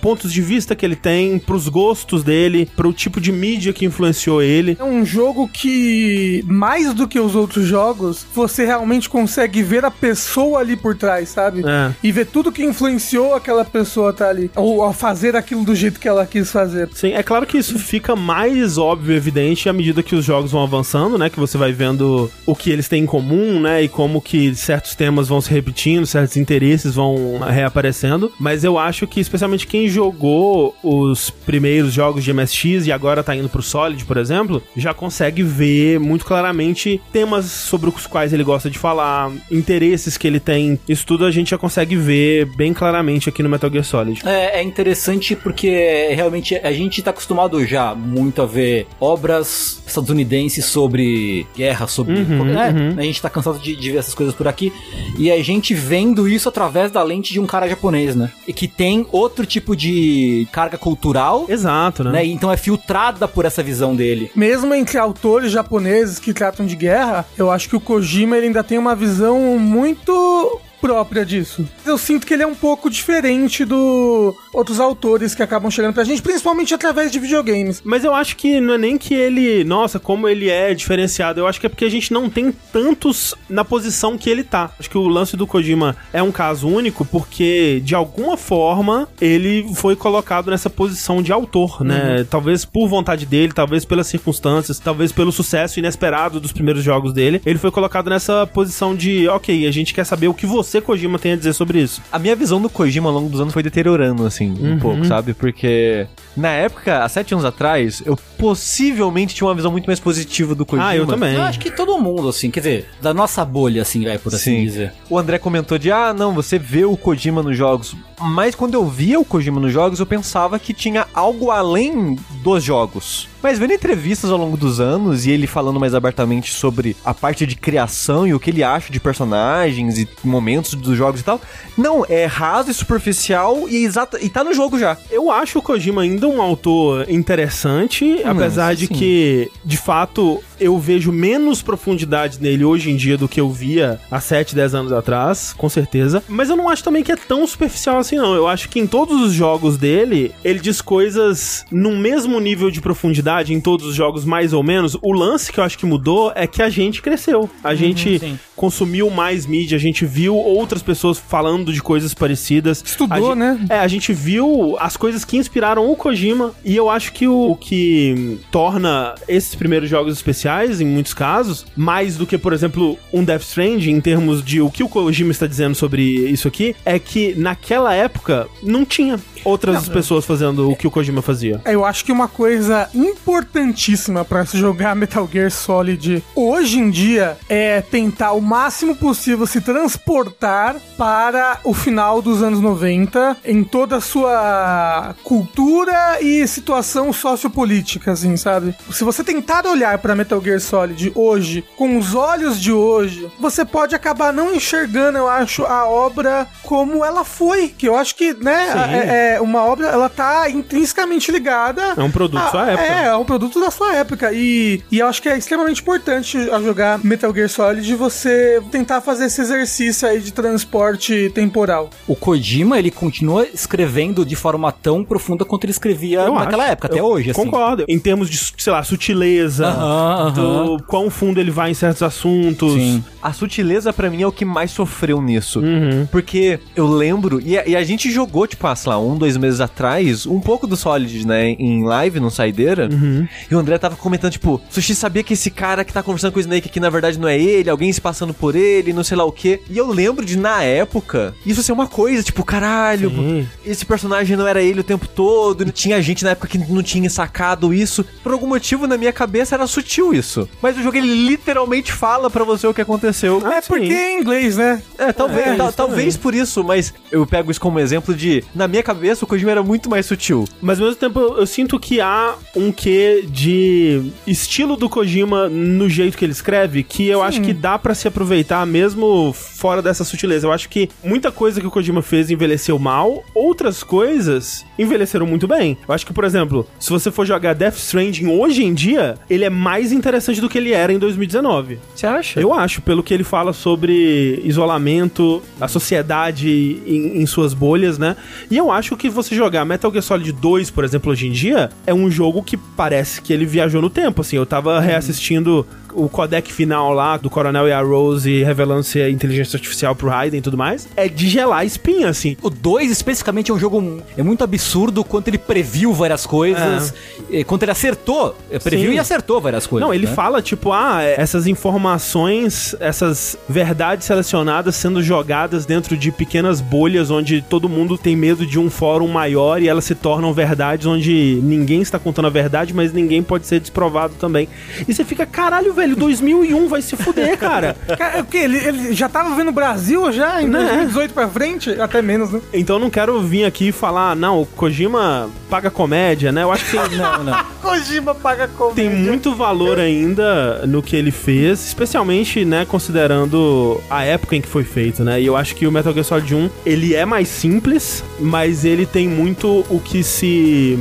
pontos 0.00 0.32
de 0.32 0.42
vista 0.42 0.74
que 0.74 0.84
ele 0.84 0.96
tem, 0.96 1.38
pros 1.38 1.68
gostos 1.68 2.22
dele, 2.22 2.68
pro 2.76 2.92
tipo 2.92 3.20
de 3.20 3.32
mídia 3.32 3.72
que 3.72 3.84
influenciou 3.84 4.42
ele. 4.42 4.76
É 4.78 4.84
um 4.84 5.04
jogo 5.04 5.48
que, 5.48 6.44
mais 6.46 6.92
do 6.94 7.06
que 7.08 7.18
os 7.18 7.34
outros 7.34 7.66
jogos, 7.66 8.26
você 8.34 8.64
realmente 8.64 9.08
consegue 9.08 9.62
ver 9.62 9.84
a 9.84 9.90
pessoa 9.90 10.60
ali 10.60 10.76
por 10.76 10.96
trás, 10.96 11.28
sabe? 11.28 11.62
É. 11.66 11.92
E 12.02 12.12
ver 12.12 12.26
tudo 12.26 12.52
que 12.52 12.64
influenciou 12.64 13.34
aquela 13.34 13.64
pessoa 13.64 14.12
tá 14.12 14.28
ali. 14.28 14.50
Ou 14.54 14.84
a 14.84 14.92
fazer 14.92 15.36
aquilo 15.36 15.64
do 15.64 15.74
jeito 15.74 16.00
que 16.00 16.08
ela 16.08 16.26
quis 16.26 16.50
fazer. 16.50 16.88
Sim, 16.92 17.12
é 17.12 17.22
claro 17.22 17.46
que 17.46 17.58
isso 17.58 17.78
fica 17.78 18.14
mais 18.16 18.78
óbvio 18.78 19.14
e 19.14 19.16
evidente 19.16 19.68
à 19.68 19.72
medida 19.72 20.02
que 20.02 20.14
os 20.14 20.24
jogos 20.24 20.52
vão 20.52 20.62
avançando, 20.62 21.18
né? 21.18 21.30
Que 21.30 21.38
você 21.38 21.58
vai 21.58 21.72
vendo 21.72 22.30
o 22.44 22.54
que 22.54 22.70
eles 22.70 22.88
têm 22.88 23.02
em 23.02 23.06
comum, 23.06 23.60
né? 23.60 23.82
E 23.82 23.88
como 23.88 24.20
que 24.20 24.54
certos 24.54 24.94
temas 24.94 25.28
vão 25.28 25.40
se 25.40 25.50
repetindo, 25.50 26.06
certos 26.06 26.36
interesses 26.36 26.94
vão 26.94 27.38
reaparecendo. 27.38 28.32
Mas 28.38 28.64
eu 28.64 28.78
acho 28.78 29.06
que, 29.06 29.20
especialmente 29.20 29.65
quem 29.66 29.88
jogou 29.88 30.74
os 30.82 31.30
primeiros 31.30 31.92
jogos 31.92 32.24
de 32.24 32.32
MSX 32.32 32.86
e 32.86 32.92
agora 32.92 33.22
tá 33.22 33.34
indo 33.34 33.48
pro 33.48 33.62
Solid, 33.62 34.04
por 34.04 34.16
exemplo, 34.16 34.62
já 34.76 34.94
consegue 34.94 35.42
ver 35.42 36.00
muito 36.00 36.24
claramente 36.24 37.00
temas 37.12 37.46
sobre 37.46 37.90
os 37.90 38.06
quais 38.06 38.32
ele 38.32 38.44
gosta 38.44 38.70
de 38.70 38.78
falar, 38.78 39.30
interesses 39.50 40.16
que 40.16 40.26
ele 40.26 40.40
tem. 40.40 40.78
Isso 40.88 41.06
tudo 41.06 41.24
a 41.24 41.30
gente 41.30 41.50
já 41.50 41.58
consegue 41.58 41.96
ver 41.96 42.46
bem 42.56 42.72
claramente 42.72 43.28
aqui 43.28 43.42
no 43.42 43.48
Metal 43.48 43.70
Gear 43.70 43.84
Solid. 43.84 44.22
É, 44.26 44.60
é 44.60 44.62
interessante 44.62 45.34
porque 45.34 46.08
realmente 46.14 46.54
a 46.56 46.72
gente 46.72 47.02
tá 47.02 47.10
acostumado 47.10 47.64
já 47.66 47.94
muito 47.94 48.42
a 48.42 48.46
ver 48.46 48.86
obras 49.00 49.82
estadunidenses 49.86 50.64
sobre 50.64 51.46
guerra, 51.56 51.86
sobre. 51.86 52.14
Uhum, 52.14 52.58
é, 52.58 52.70
uhum. 52.70 52.94
A 52.98 53.02
gente 53.02 53.20
tá 53.20 53.30
cansado 53.30 53.58
de, 53.58 53.74
de 53.74 53.90
ver 53.90 53.98
essas 53.98 54.14
coisas 54.14 54.34
por 54.34 54.46
aqui. 54.46 54.72
E 55.18 55.30
a 55.30 55.42
gente 55.42 55.74
vendo 55.74 56.28
isso 56.28 56.48
através 56.48 56.90
da 56.90 57.02
lente 57.02 57.32
de 57.32 57.40
um 57.40 57.46
cara 57.46 57.68
japonês, 57.68 58.14
né? 58.14 58.30
E 58.46 58.52
que 58.52 58.68
tem 58.68 59.06
outro 59.10 59.46
tipo 59.46 59.55
de 59.76 60.46
carga 60.52 60.76
cultural, 60.76 61.46
Exato, 61.48 62.04
né? 62.04 62.12
né? 62.12 62.26
Então 62.26 62.50
é 62.50 62.56
filtrada 62.56 63.26
por 63.26 63.44
essa 63.44 63.62
visão 63.62 63.94
dele. 63.94 64.30
Mesmo 64.34 64.74
entre 64.74 64.98
autores 64.98 65.50
japoneses 65.52 66.18
que 66.18 66.32
tratam 66.32 66.66
de 66.66 66.76
guerra, 66.76 67.24
eu 67.36 67.50
acho 67.50 67.68
que 67.68 67.76
o 67.76 67.80
Kojima 67.80 68.36
ele 68.36 68.46
ainda 68.46 68.64
tem 68.64 68.78
uma 68.78 68.94
visão 68.94 69.58
muito 69.58 70.60
própria 70.86 71.26
disso. 71.26 71.68
Eu 71.84 71.98
sinto 71.98 72.26
que 72.26 72.32
ele 72.32 72.42
é 72.42 72.46
um 72.46 72.54
pouco 72.54 72.88
diferente 72.88 73.64
do 73.64 74.34
outros 74.52 74.78
autores 74.78 75.34
que 75.34 75.42
acabam 75.42 75.70
chegando 75.70 75.94
pra 75.94 76.04
gente, 76.04 76.22
principalmente 76.22 76.72
através 76.72 77.10
de 77.10 77.18
videogames. 77.18 77.82
Mas 77.84 78.04
eu 78.04 78.14
acho 78.14 78.36
que 78.36 78.60
não 78.60 78.74
é 78.74 78.78
nem 78.78 78.96
que 78.96 79.14
ele, 79.14 79.64
nossa, 79.64 79.98
como 79.98 80.28
ele 80.28 80.48
é 80.48 80.72
diferenciado. 80.74 81.40
Eu 81.40 81.46
acho 81.46 81.60
que 81.60 81.66
é 81.66 81.68
porque 81.68 81.84
a 81.84 81.90
gente 81.90 82.12
não 82.12 82.30
tem 82.30 82.52
tantos 82.72 83.34
na 83.48 83.64
posição 83.64 84.16
que 84.16 84.30
ele 84.30 84.44
tá. 84.44 84.70
Acho 84.78 84.88
que 84.88 84.96
o 84.96 85.08
lance 85.08 85.36
do 85.36 85.46
Kojima 85.46 85.96
é 86.12 86.22
um 86.22 86.30
caso 86.30 86.68
único 86.68 87.04
porque 87.04 87.80
de 87.84 87.94
alguma 87.94 88.36
forma 88.36 89.08
ele 89.20 89.66
foi 89.74 89.96
colocado 89.96 90.50
nessa 90.50 90.70
posição 90.70 91.20
de 91.20 91.32
autor, 91.32 91.82
né? 91.82 92.24
Talvez 92.30 92.64
por 92.64 92.88
vontade 92.88 93.26
dele, 93.26 93.52
talvez 93.52 93.84
pelas 93.84 94.06
circunstâncias, 94.06 94.78
talvez 94.78 95.10
pelo 95.10 95.32
sucesso 95.32 95.78
inesperado 95.78 96.38
dos 96.38 96.52
primeiros 96.52 96.82
jogos 96.82 97.12
dele. 97.12 97.42
Ele 97.44 97.58
foi 97.58 97.70
colocado 97.70 98.08
nessa 98.08 98.46
posição 98.46 98.94
de, 98.94 99.28
OK, 99.28 99.66
a 99.66 99.70
gente 99.70 99.92
quer 99.92 100.04
saber 100.04 100.28
o 100.28 100.34
que 100.34 100.46
você 100.46 100.75
Kojima 100.82 101.18
tem 101.18 101.32
a 101.32 101.36
dizer 101.36 101.52
sobre 101.52 101.80
isso. 101.80 102.00
A 102.10 102.18
minha 102.18 102.34
visão 102.36 102.60
do 102.60 102.68
Kojima 102.70 103.08
ao 103.08 103.14
longo 103.14 103.28
dos 103.28 103.40
anos 103.40 103.52
foi 103.52 103.62
deteriorando, 103.62 104.24
assim, 104.26 104.54
um 104.60 104.72
Uhum. 104.72 104.78
pouco, 104.78 105.04
sabe? 105.04 105.32
Porque 105.34 106.06
na 106.36 106.50
época, 106.50 107.02
há 107.04 107.08
sete 107.08 107.32
anos 107.34 107.44
atrás, 107.44 108.02
eu 108.04 108.16
possivelmente 108.38 109.34
tinha 109.34 109.46
uma 109.46 109.54
visão 109.54 109.70
muito 109.70 109.86
mais 109.86 110.00
positiva 110.00 110.54
do 110.54 110.64
Kojima. 110.66 110.88
Ah, 110.88 110.96
eu 110.96 111.06
também. 111.06 111.34
Eu 111.34 111.42
acho 111.42 111.58
que 111.58 111.70
todo 111.70 111.98
mundo, 111.98 112.28
assim, 112.28 112.50
quer 112.50 112.60
dizer, 112.60 112.88
da 113.00 113.12
nossa 113.14 113.44
bolha, 113.44 113.82
assim, 113.82 114.04
vai, 114.04 114.18
por 114.18 114.34
assim 114.34 114.56
Sim. 114.56 114.64
dizer. 114.64 114.92
O 115.08 115.18
André 115.18 115.38
comentou 115.38 115.78
de, 115.78 115.90
ah, 115.92 116.12
não, 116.12 116.34
você 116.34 116.58
vê 116.58 116.84
o 116.84 116.96
Kojima 116.96 117.42
nos 117.42 117.56
jogos. 117.56 117.94
Mas 118.20 118.54
quando 118.54 118.74
eu 118.74 118.86
via 118.86 119.20
o 119.20 119.24
Kojima 119.24 119.60
nos 119.60 119.72
jogos, 119.72 120.00
eu 120.00 120.06
pensava 120.06 120.58
que 120.58 120.72
tinha 120.72 121.06
algo 121.12 121.50
além 121.50 122.16
dos 122.42 122.62
jogos. 122.64 123.28
Mas 123.46 123.60
vendo 123.60 123.74
entrevistas 123.74 124.32
ao 124.32 124.36
longo 124.36 124.56
dos 124.56 124.80
anos 124.80 125.24
e 125.24 125.30
ele 125.30 125.46
falando 125.46 125.78
mais 125.78 125.94
abertamente 125.94 126.52
sobre 126.52 126.96
a 127.04 127.14
parte 127.14 127.46
de 127.46 127.54
criação 127.54 128.26
e 128.26 128.34
o 128.34 128.40
que 128.40 128.50
ele 128.50 128.64
acha 128.64 128.92
de 128.92 128.98
personagens 128.98 130.00
e 130.00 130.08
momentos 130.24 130.74
dos 130.74 130.98
jogos 130.98 131.20
e 131.20 131.22
tal, 131.22 131.40
não, 131.78 132.04
é 132.08 132.24
raso 132.24 132.72
e 132.72 132.74
superficial 132.74 133.68
e 133.68 133.84
exata 133.84 134.18
e 134.20 134.28
tá 134.28 134.42
no 134.42 134.52
jogo 134.52 134.76
já. 134.80 134.98
Eu 135.08 135.30
acho 135.30 135.60
o 135.60 135.62
Kojima 135.62 136.02
ainda 136.02 136.26
um 136.26 136.42
autor 136.42 137.08
interessante, 137.08 138.20
apesar 138.24 138.74
de 138.74 138.88
sim. 138.88 138.94
que, 138.94 139.52
de 139.64 139.76
fato, 139.76 140.42
eu 140.60 140.78
vejo 140.78 141.12
menos 141.12 141.62
profundidade 141.62 142.38
nele 142.40 142.64
hoje 142.64 142.90
em 142.90 142.96
dia 142.96 143.16
do 143.16 143.28
que 143.28 143.40
eu 143.40 143.50
via 143.50 143.98
há 144.10 144.20
7, 144.20 144.54
10 144.54 144.74
anos 144.74 144.92
atrás, 144.92 145.54
com 145.56 145.68
certeza. 145.68 146.22
Mas 146.28 146.48
eu 146.50 146.56
não 146.56 146.68
acho 146.68 146.82
também 146.84 147.02
que 147.02 147.12
é 147.12 147.16
tão 147.16 147.46
superficial 147.46 147.98
assim, 147.98 148.16
não. 148.16 148.34
Eu 148.34 148.46
acho 148.46 148.68
que 148.68 148.78
em 148.80 148.86
todos 148.86 149.20
os 149.22 149.32
jogos 149.32 149.76
dele, 149.76 150.32
ele 150.44 150.58
diz 150.58 150.80
coisas 150.80 151.64
num 151.70 151.98
mesmo 151.98 152.38
nível 152.40 152.70
de 152.70 152.80
profundidade, 152.80 153.52
em 153.52 153.60
todos 153.60 153.86
os 153.86 153.94
jogos 153.94 154.24
mais 154.24 154.52
ou 154.52 154.62
menos. 154.62 154.96
O 155.02 155.12
lance 155.12 155.52
que 155.52 155.60
eu 155.60 155.64
acho 155.64 155.78
que 155.78 155.86
mudou 155.86 156.32
é 156.34 156.46
que 156.46 156.62
a 156.62 156.68
gente 156.68 157.00
cresceu. 157.02 157.48
A 157.62 157.74
gente 157.74 158.18
sim. 158.18 158.38
consumiu 158.54 159.10
mais 159.10 159.46
mídia, 159.46 159.76
a 159.76 159.80
gente 159.80 160.04
viu 160.04 160.34
outras 160.36 160.82
pessoas 160.82 161.18
falando 161.18 161.72
de 161.72 161.82
coisas 161.82 162.14
parecidas. 162.14 162.82
Estudou, 162.84 163.32
A 163.32 163.34
gen- 163.34 163.38
né? 163.38 163.66
é, 163.70 163.78
a 163.78 163.88
gente 163.88 164.12
viu 164.12 164.76
as 164.80 164.96
coisas 164.96 165.24
que 165.24 165.36
inspiraram 165.36 165.90
o 165.90 165.96
Kojima 165.96 166.52
e 166.64 166.74
eu 166.76 166.88
acho 166.90 167.12
que 167.12 167.26
o, 167.28 167.50
o 167.52 167.56
que 167.56 168.38
torna 168.50 169.14
esses 169.28 169.54
primeiros 169.54 169.88
jogos 169.88 170.12
especiais, 170.14 170.45
em 170.80 170.86
muitos 170.86 171.12
casos, 171.12 171.66
mais 171.76 172.16
do 172.16 172.26
que, 172.26 172.38
por 172.38 172.52
exemplo, 172.52 172.98
um 173.12 173.24
Death 173.24 173.42
Stranding, 173.42 173.90
em 173.90 174.00
termos 174.00 174.44
de 174.44 174.60
o 174.60 174.70
que 174.70 174.82
o 174.82 174.88
Kojima 174.88 175.30
está 175.30 175.46
dizendo 175.46 175.74
sobre 175.74 176.02
isso 176.02 176.46
aqui, 176.46 176.74
é 176.84 176.98
que 176.98 177.34
naquela 177.34 177.92
época 177.94 178.46
não 178.62 178.84
tinha 178.84 179.18
outras 179.44 179.88
pessoas 179.88 180.24
fazendo 180.24 180.70
o 180.70 180.76
que 180.76 180.86
o 180.86 180.90
Kojima 180.90 181.22
fazia. 181.22 181.60
Eu 181.64 181.84
acho 181.84 182.04
que 182.04 182.12
uma 182.12 182.28
coisa 182.28 182.88
importantíssima 182.94 184.24
pra 184.24 184.44
se 184.44 184.58
jogar 184.58 184.96
Metal 184.96 185.28
Gear 185.30 185.50
Solid 185.50 186.22
hoje 186.34 186.78
em 186.78 186.90
dia 186.90 187.36
é 187.48 187.80
tentar 187.80 188.32
o 188.32 188.40
máximo 188.40 188.96
possível 188.96 189.46
se 189.46 189.60
transportar 189.60 190.76
para 190.96 191.60
o 191.64 191.72
final 191.72 192.20
dos 192.20 192.42
anos 192.42 192.60
90 192.60 193.36
em 193.44 193.62
toda 193.62 193.96
a 193.96 194.00
sua 194.00 195.14
cultura 195.22 196.18
e 196.20 196.46
situação 196.46 197.12
sociopolítica, 197.12 198.12
assim, 198.12 198.36
sabe? 198.36 198.74
Se 198.90 199.04
você 199.04 199.22
tentar 199.22 199.66
olhar 199.66 199.98
pra 199.98 200.14
Metal 200.14 200.35
Gear 200.42 200.60
Solid 200.60 201.12
hoje 201.14 201.64
com 201.76 201.98
os 201.98 202.14
olhos 202.14 202.60
de 202.60 202.72
hoje, 202.72 203.30
você 203.40 203.64
pode 203.64 203.94
acabar 203.94 204.32
não 204.32 204.54
enxergando, 204.54 205.18
eu 205.18 205.28
acho, 205.28 205.64
a 205.64 205.86
obra 205.88 206.46
como 206.62 207.04
ela 207.04 207.24
foi, 207.24 207.68
que 207.68 207.88
eu 207.88 207.96
acho 207.96 208.14
que, 208.14 208.34
né, 208.34 208.66
é, 208.90 209.34
é 209.36 209.40
uma 209.40 209.64
obra, 209.64 209.86
ela 209.88 210.08
tá 210.08 210.48
intrinsecamente 210.50 211.30
ligada 211.30 211.94
É 211.96 212.02
um 212.02 212.10
produto 212.10 212.42
da 212.42 212.50
sua 212.50 212.70
época. 212.70 212.84
É, 212.84 213.06
é 213.06 213.16
um 213.16 213.24
produto 213.24 213.60
da 213.60 213.70
sua 213.70 213.94
época. 213.94 214.32
E, 214.32 214.82
e 214.90 214.98
eu 214.98 215.06
acho 215.06 215.20
que 215.22 215.28
é 215.28 215.36
extremamente 215.36 215.80
importante 215.80 216.38
a 216.50 216.60
jogar 216.60 216.98
Metal 217.04 217.32
Gear 217.34 217.48
Solid 217.48 217.94
você 217.94 218.62
tentar 218.70 219.00
fazer 219.00 219.26
esse 219.26 219.40
exercício 219.40 220.08
aí 220.08 220.20
de 220.20 220.32
transporte 220.32 221.30
temporal. 221.34 221.90
O 222.06 222.14
Kojima, 222.16 222.78
ele 222.78 222.90
continua 222.90 223.46
escrevendo 223.52 224.24
de 224.24 224.36
forma 224.36 224.70
tão 224.72 225.04
profunda 225.04 225.44
quanto 225.44 225.64
ele 225.64 225.72
escrevia 225.72 226.20
Eu 226.20 226.34
naquela 226.34 226.64
acho. 226.64 226.72
época, 226.72 226.88
até 226.88 227.00
Eu 227.00 227.04
hoje, 227.04 227.30
assim. 227.30 227.44
Concordo. 227.44 227.84
Em 227.88 227.98
termos 227.98 228.28
de, 228.28 228.38
sei 228.58 228.72
lá, 228.72 228.82
sutileza, 228.82 229.66
Aham, 229.66 230.14
aham. 230.14 230.25
Do 230.30 230.82
quão 230.84 231.10
fundo 231.10 231.40
ele 231.40 231.50
vai 231.50 231.70
em 231.70 231.74
certos 231.74 232.02
assuntos. 232.02 232.72
Sim. 232.72 233.04
A 233.22 233.32
sutileza 233.32 233.92
pra 233.92 234.10
mim 234.10 234.22
é 234.22 234.26
o 234.26 234.32
que 234.32 234.44
mais 234.44 234.70
sofreu 234.70 235.20
nisso. 235.20 235.60
Uhum. 235.60 236.06
Porque 236.10 236.60
eu 236.74 236.86
lembro, 236.86 237.40
e 237.40 237.58
a, 237.58 237.66
e 237.66 237.76
a 237.76 237.82
gente 237.84 238.10
jogou, 238.10 238.46
tipo, 238.46 238.66
ah, 238.66 238.76
sei 238.76 238.90
lá, 238.90 238.98
um, 238.98 239.16
dois 239.16 239.36
meses 239.36 239.60
atrás, 239.60 240.26
um 240.26 240.40
pouco 240.40 240.66
do 240.66 240.76
Solid, 240.76 241.26
né, 241.26 241.50
em 241.50 241.84
live, 241.84 242.20
no 242.20 242.30
Saideira. 242.30 242.88
Uhum. 242.90 243.26
E 243.50 243.54
o 243.54 243.58
André 243.58 243.78
tava 243.78 243.96
comentando, 243.96 244.32
tipo, 244.32 244.60
Sushi 244.70 244.94
sabia 244.94 245.22
que 245.22 245.34
esse 245.34 245.50
cara 245.50 245.84
que 245.84 245.92
tá 245.92 246.02
conversando 246.02 246.32
com 246.32 246.38
o 246.38 246.40
Snake 246.40 246.68
aqui 246.68 246.80
na 246.80 246.90
verdade 246.90 247.18
não 247.18 247.28
é 247.28 247.38
ele, 247.38 247.70
alguém 247.70 247.92
se 247.92 248.00
passando 248.00 248.32
por 248.32 248.54
ele, 248.54 248.92
não 248.92 249.04
sei 249.04 249.16
lá 249.16 249.24
o 249.24 249.32
quê. 249.32 249.60
E 249.68 249.76
eu 249.76 249.90
lembro 249.90 250.24
de, 250.24 250.36
na 250.38 250.62
época, 250.62 251.34
isso 251.44 251.62
ser 251.62 251.72
uma 251.72 251.86
coisa, 251.86 252.22
tipo, 252.22 252.44
caralho, 252.44 253.10
Sim. 253.10 253.48
esse 253.64 253.84
personagem 253.84 254.36
não 254.36 254.46
era 254.46 254.62
ele 254.62 254.80
o 254.80 254.84
tempo 254.84 255.06
todo, 255.08 255.64
tinha 255.72 256.00
gente 256.00 256.24
na 256.24 256.30
época 256.30 256.48
que 256.48 256.58
não 256.58 256.82
tinha 256.82 257.08
sacado 257.10 257.72
isso. 257.72 258.04
Por 258.22 258.32
algum 258.32 258.46
motivo, 258.46 258.86
na 258.86 258.96
minha 258.96 259.12
cabeça, 259.12 259.54
era 259.54 259.66
sutil 259.66 260.12
isso. 260.16 260.48
Mas 260.62 260.76
o 260.76 260.82
jogo, 260.82 260.96
ele 260.96 261.28
literalmente 261.28 261.92
fala 261.92 262.30
pra 262.30 262.44
você 262.44 262.66
o 262.66 262.74
que 262.74 262.80
aconteceu. 262.80 263.42
Ah, 263.44 263.56
É 263.56 263.60
porque 263.60 263.86
sim. 263.86 263.92
é 263.92 264.18
inglês, 264.18 264.56
né? 264.56 264.82
É, 264.98 265.12
talvez, 265.12 265.46
É, 265.46 265.54
tal- 265.56 265.72
talvez 265.72 266.16
por 266.16 266.34
isso, 266.34 266.62
mas 266.64 266.92
eu 267.10 267.26
pego 267.26 267.50
isso 267.50 267.60
como 267.60 267.78
exemplo 267.78 268.14
de, 268.14 268.42
na 268.54 268.66
minha 268.68 268.82
cabeça, 268.82 269.24
o 269.24 269.28
Kojima 269.28 269.50
era 269.50 269.62
muito 269.62 269.88
mais 269.90 270.06
sutil. 270.06 270.44
Mas 270.60 270.78
ao 270.80 270.86
mesmo 270.86 270.98
tempo 271.00 271.18
eu, 271.20 271.38
eu 271.38 271.46
sinto 271.46 271.78
que 271.78 272.00
há 272.00 272.34
um 272.54 272.72
quê 272.72 273.24
de 273.28 274.10
estilo 274.26 274.76
do 274.76 274.88
Kojima 274.88 275.48
no 275.48 275.88
jeito 275.88 276.16
que 276.16 276.24
ele 276.24 276.32
escreve 276.32 276.82
que 276.82 277.06
eu 277.06 277.22
acho 277.22 277.40
que 277.40 277.52
dá 277.52 277.78
pra 277.78 277.94
se 277.94 278.08
aproveitar 278.08 278.64
mesmo 278.66 279.32
fora 279.32 279.80
dessa 279.82 280.04
sutileza. 280.04 280.46
Eu 280.46 280.52
acho 280.52 280.68
que 280.68 280.88
muita 281.04 281.30
coisa 281.30 281.60
que 281.60 281.66
o 281.66 281.70
Kojima 281.70 282.02
fez 282.02 282.30
envelheceu 282.30 282.78
mal, 282.78 283.24
outras 283.34 283.82
coisas 283.82 284.64
envelheceram 284.78 285.26
muito 285.26 285.46
bem. 285.46 285.76
Eu 285.88 285.94
acho 285.94 286.06
que, 286.06 286.12
por 286.12 286.24
exemplo, 286.24 286.66
se 286.78 286.90
você 286.90 287.10
for 287.10 287.24
jogar 287.26 287.54
Death 287.54 287.76
Stranding 287.76 288.26
hoje 288.28 288.64
em 288.64 288.74
dia, 288.74 289.16
ele 289.28 289.44
é 289.44 289.50
mais 289.50 289.92
interessante 290.06 290.40
do 290.40 290.48
que 290.48 290.56
ele 290.56 290.72
era 290.72 290.92
em 290.92 290.98
2019. 290.98 291.80
Você 291.94 292.06
acha? 292.06 292.40
Eu 292.40 292.54
acho, 292.54 292.80
pelo 292.80 293.02
que 293.02 293.12
ele 293.12 293.24
fala 293.24 293.52
sobre 293.52 294.40
isolamento, 294.44 295.42
a 295.60 295.66
sociedade 295.66 296.80
em, 296.86 297.20
em 297.20 297.26
suas 297.26 297.52
bolhas, 297.52 297.98
né? 297.98 298.16
E 298.48 298.56
eu 298.56 298.70
acho 298.70 298.96
que 298.96 299.08
você 299.10 299.34
jogar 299.34 299.64
Metal 299.64 299.90
Gear 299.90 300.02
Solid 300.02 300.32
2, 300.32 300.70
por 300.70 300.84
exemplo, 300.84 301.10
hoje 301.10 301.26
em 301.26 301.32
dia, 301.32 301.70
é 301.86 301.92
um 301.92 302.08
jogo 302.08 302.42
que 302.42 302.56
parece 302.56 303.20
que 303.20 303.32
ele 303.32 303.44
viajou 303.44 303.82
no 303.82 303.90
tempo, 303.90 304.20
assim. 304.20 304.36
Eu 304.36 304.46
tava 304.46 304.78
reassistindo 304.78 305.66
o 305.96 306.08
codec 306.08 306.52
final 306.52 306.92
lá 306.92 307.16
do 307.16 307.30
Coronel 307.30 307.66
e 307.68 307.72
a 307.72 307.80
Rose 307.80 308.42
revelando 308.44 308.82
ser 308.82 309.02
a 309.02 309.10
inteligência 309.10 309.56
artificial 309.56 309.94
pro 309.96 310.08
Raiden 310.08 310.38
e 310.38 310.42
tudo 310.42 310.56
mais. 310.56 310.86
É 310.96 311.08
de 311.08 311.28
gelar 311.28 311.60
a 311.60 311.64
espinha, 311.64 312.08
assim. 312.08 312.36
O 312.42 312.50
2, 312.50 312.90
especificamente, 312.90 313.50
é 313.50 313.54
um 313.54 313.58
jogo 313.58 314.02
é 314.16 314.22
muito 314.22 314.44
absurdo 314.44 315.02
quanto 315.04 315.28
ele 315.28 315.38
previu 315.38 315.92
várias 315.92 316.26
coisas, 316.26 316.92
e 317.30 317.42
quanto 317.44 317.62
ele 317.62 317.70
acertou. 317.72 318.36
eh, 318.50 318.58
Previu 318.58 318.90
Sim. 318.90 318.96
e 318.96 318.98
acertou 318.98 319.40
várias 319.40 319.66
coisas. 319.66 319.86
Não, 319.86 319.94
ele 319.94 320.06
né? 320.06 320.12
fala, 320.12 320.42
tipo, 320.42 320.72
ah, 320.72 321.02
é, 321.02 321.20
essas 321.20 321.46
informações, 321.46 322.74
essas 322.80 323.38
verdades 323.48 324.06
selecionadas 324.06 324.74
sendo 324.76 325.02
jogadas 325.02 325.64
dentro 325.64 325.96
de 325.96 326.10
pequenas 326.10 326.60
bolhas 326.60 327.10
onde 327.10 327.40
todo 327.42 327.68
mundo 327.68 327.96
tem 327.96 328.16
medo 328.16 328.44
de 328.44 328.58
um 328.58 328.68
fórum 328.68 329.08
maior 329.08 329.62
e 329.62 329.68
elas 329.68 329.84
se 329.84 329.94
tornam 329.94 330.32
verdades 330.32 330.86
onde 330.86 331.40
ninguém 331.42 331.80
está 331.80 331.98
contando 331.98 332.26
a 332.26 332.30
verdade, 332.30 332.74
mas 332.74 332.92
ninguém 332.92 333.22
pode 333.22 333.46
ser 333.46 333.60
desprovado 333.60 334.14
também. 334.18 334.48
E 334.86 334.92
você 334.92 335.04
fica, 335.04 335.24
caralho, 335.24 335.72
velho, 335.72 335.85
2001 335.94 336.68
vai 336.68 336.82
se 336.82 336.96
fuder, 336.96 337.36
cara. 337.38 337.76
Cara, 337.96 338.20
o 338.20 338.24
quê? 338.24 338.38
Ele, 338.38 338.56
ele 338.58 338.92
já 338.94 339.08
tava 339.08 339.34
vendo 339.36 339.48
o 339.48 339.52
Brasil 339.52 340.10
já 340.12 340.42
em 340.42 340.48
Né? 340.48 340.58
2018 340.58 341.14
pra 341.14 341.28
frente? 341.28 341.70
Até 341.80 342.00
menos, 342.02 342.30
né? 342.32 342.40
Então 342.52 342.76
eu 342.76 342.80
não 342.80 342.90
quero 342.90 343.20
vir 343.22 343.44
aqui 343.44 343.68
e 343.68 343.72
falar, 343.72 344.16
não, 344.16 344.42
o 344.42 344.46
Kojima 344.46 345.28
paga 345.50 345.70
comédia, 345.70 346.32
né? 346.32 346.42
Eu 346.42 346.50
acho 346.52 346.64
que 346.64 346.70
tem, 346.72 346.80
Não, 346.98 347.22
não. 347.24 347.44
Kojima 347.62 348.14
paga 348.14 348.48
como? 348.56 348.74
tem 348.74 348.88
muito 348.88 349.34
valor 349.34 349.78
ainda 349.78 350.66
no 350.66 350.82
que 350.82 350.96
ele 350.96 351.10
fez, 351.10 351.66
especialmente, 351.66 352.44
né, 352.44 352.64
considerando 352.64 353.80
a 353.90 354.02
época 354.04 354.34
em 354.36 354.40
que 354.40 354.48
foi 354.48 354.64
feito, 354.64 355.04
né? 355.04 355.20
E 355.20 355.26
eu 355.26 355.36
acho 355.36 355.54
que 355.54 355.66
o 355.66 355.72
Metal 355.72 355.92
Gear 355.92 356.04
Solid 356.04 356.34
1, 356.34 356.50
ele 356.64 356.94
é 356.94 357.04
mais 357.04 357.28
simples, 357.28 358.02
mas 358.18 358.64
ele 358.64 358.86
tem 358.86 359.06
muito 359.08 359.64
o 359.68 359.80
que 359.80 360.02
se 360.02 360.78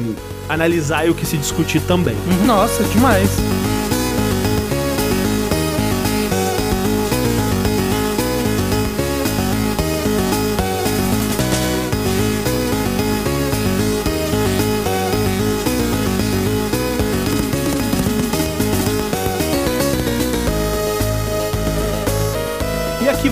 analisar 0.48 1.06
e 1.08 1.10
o 1.10 1.14
que 1.16 1.26
se 1.26 1.38
discutir 1.38 1.82
também. 1.82 2.16
Nossa, 2.46 2.84
demais. 2.86 3.30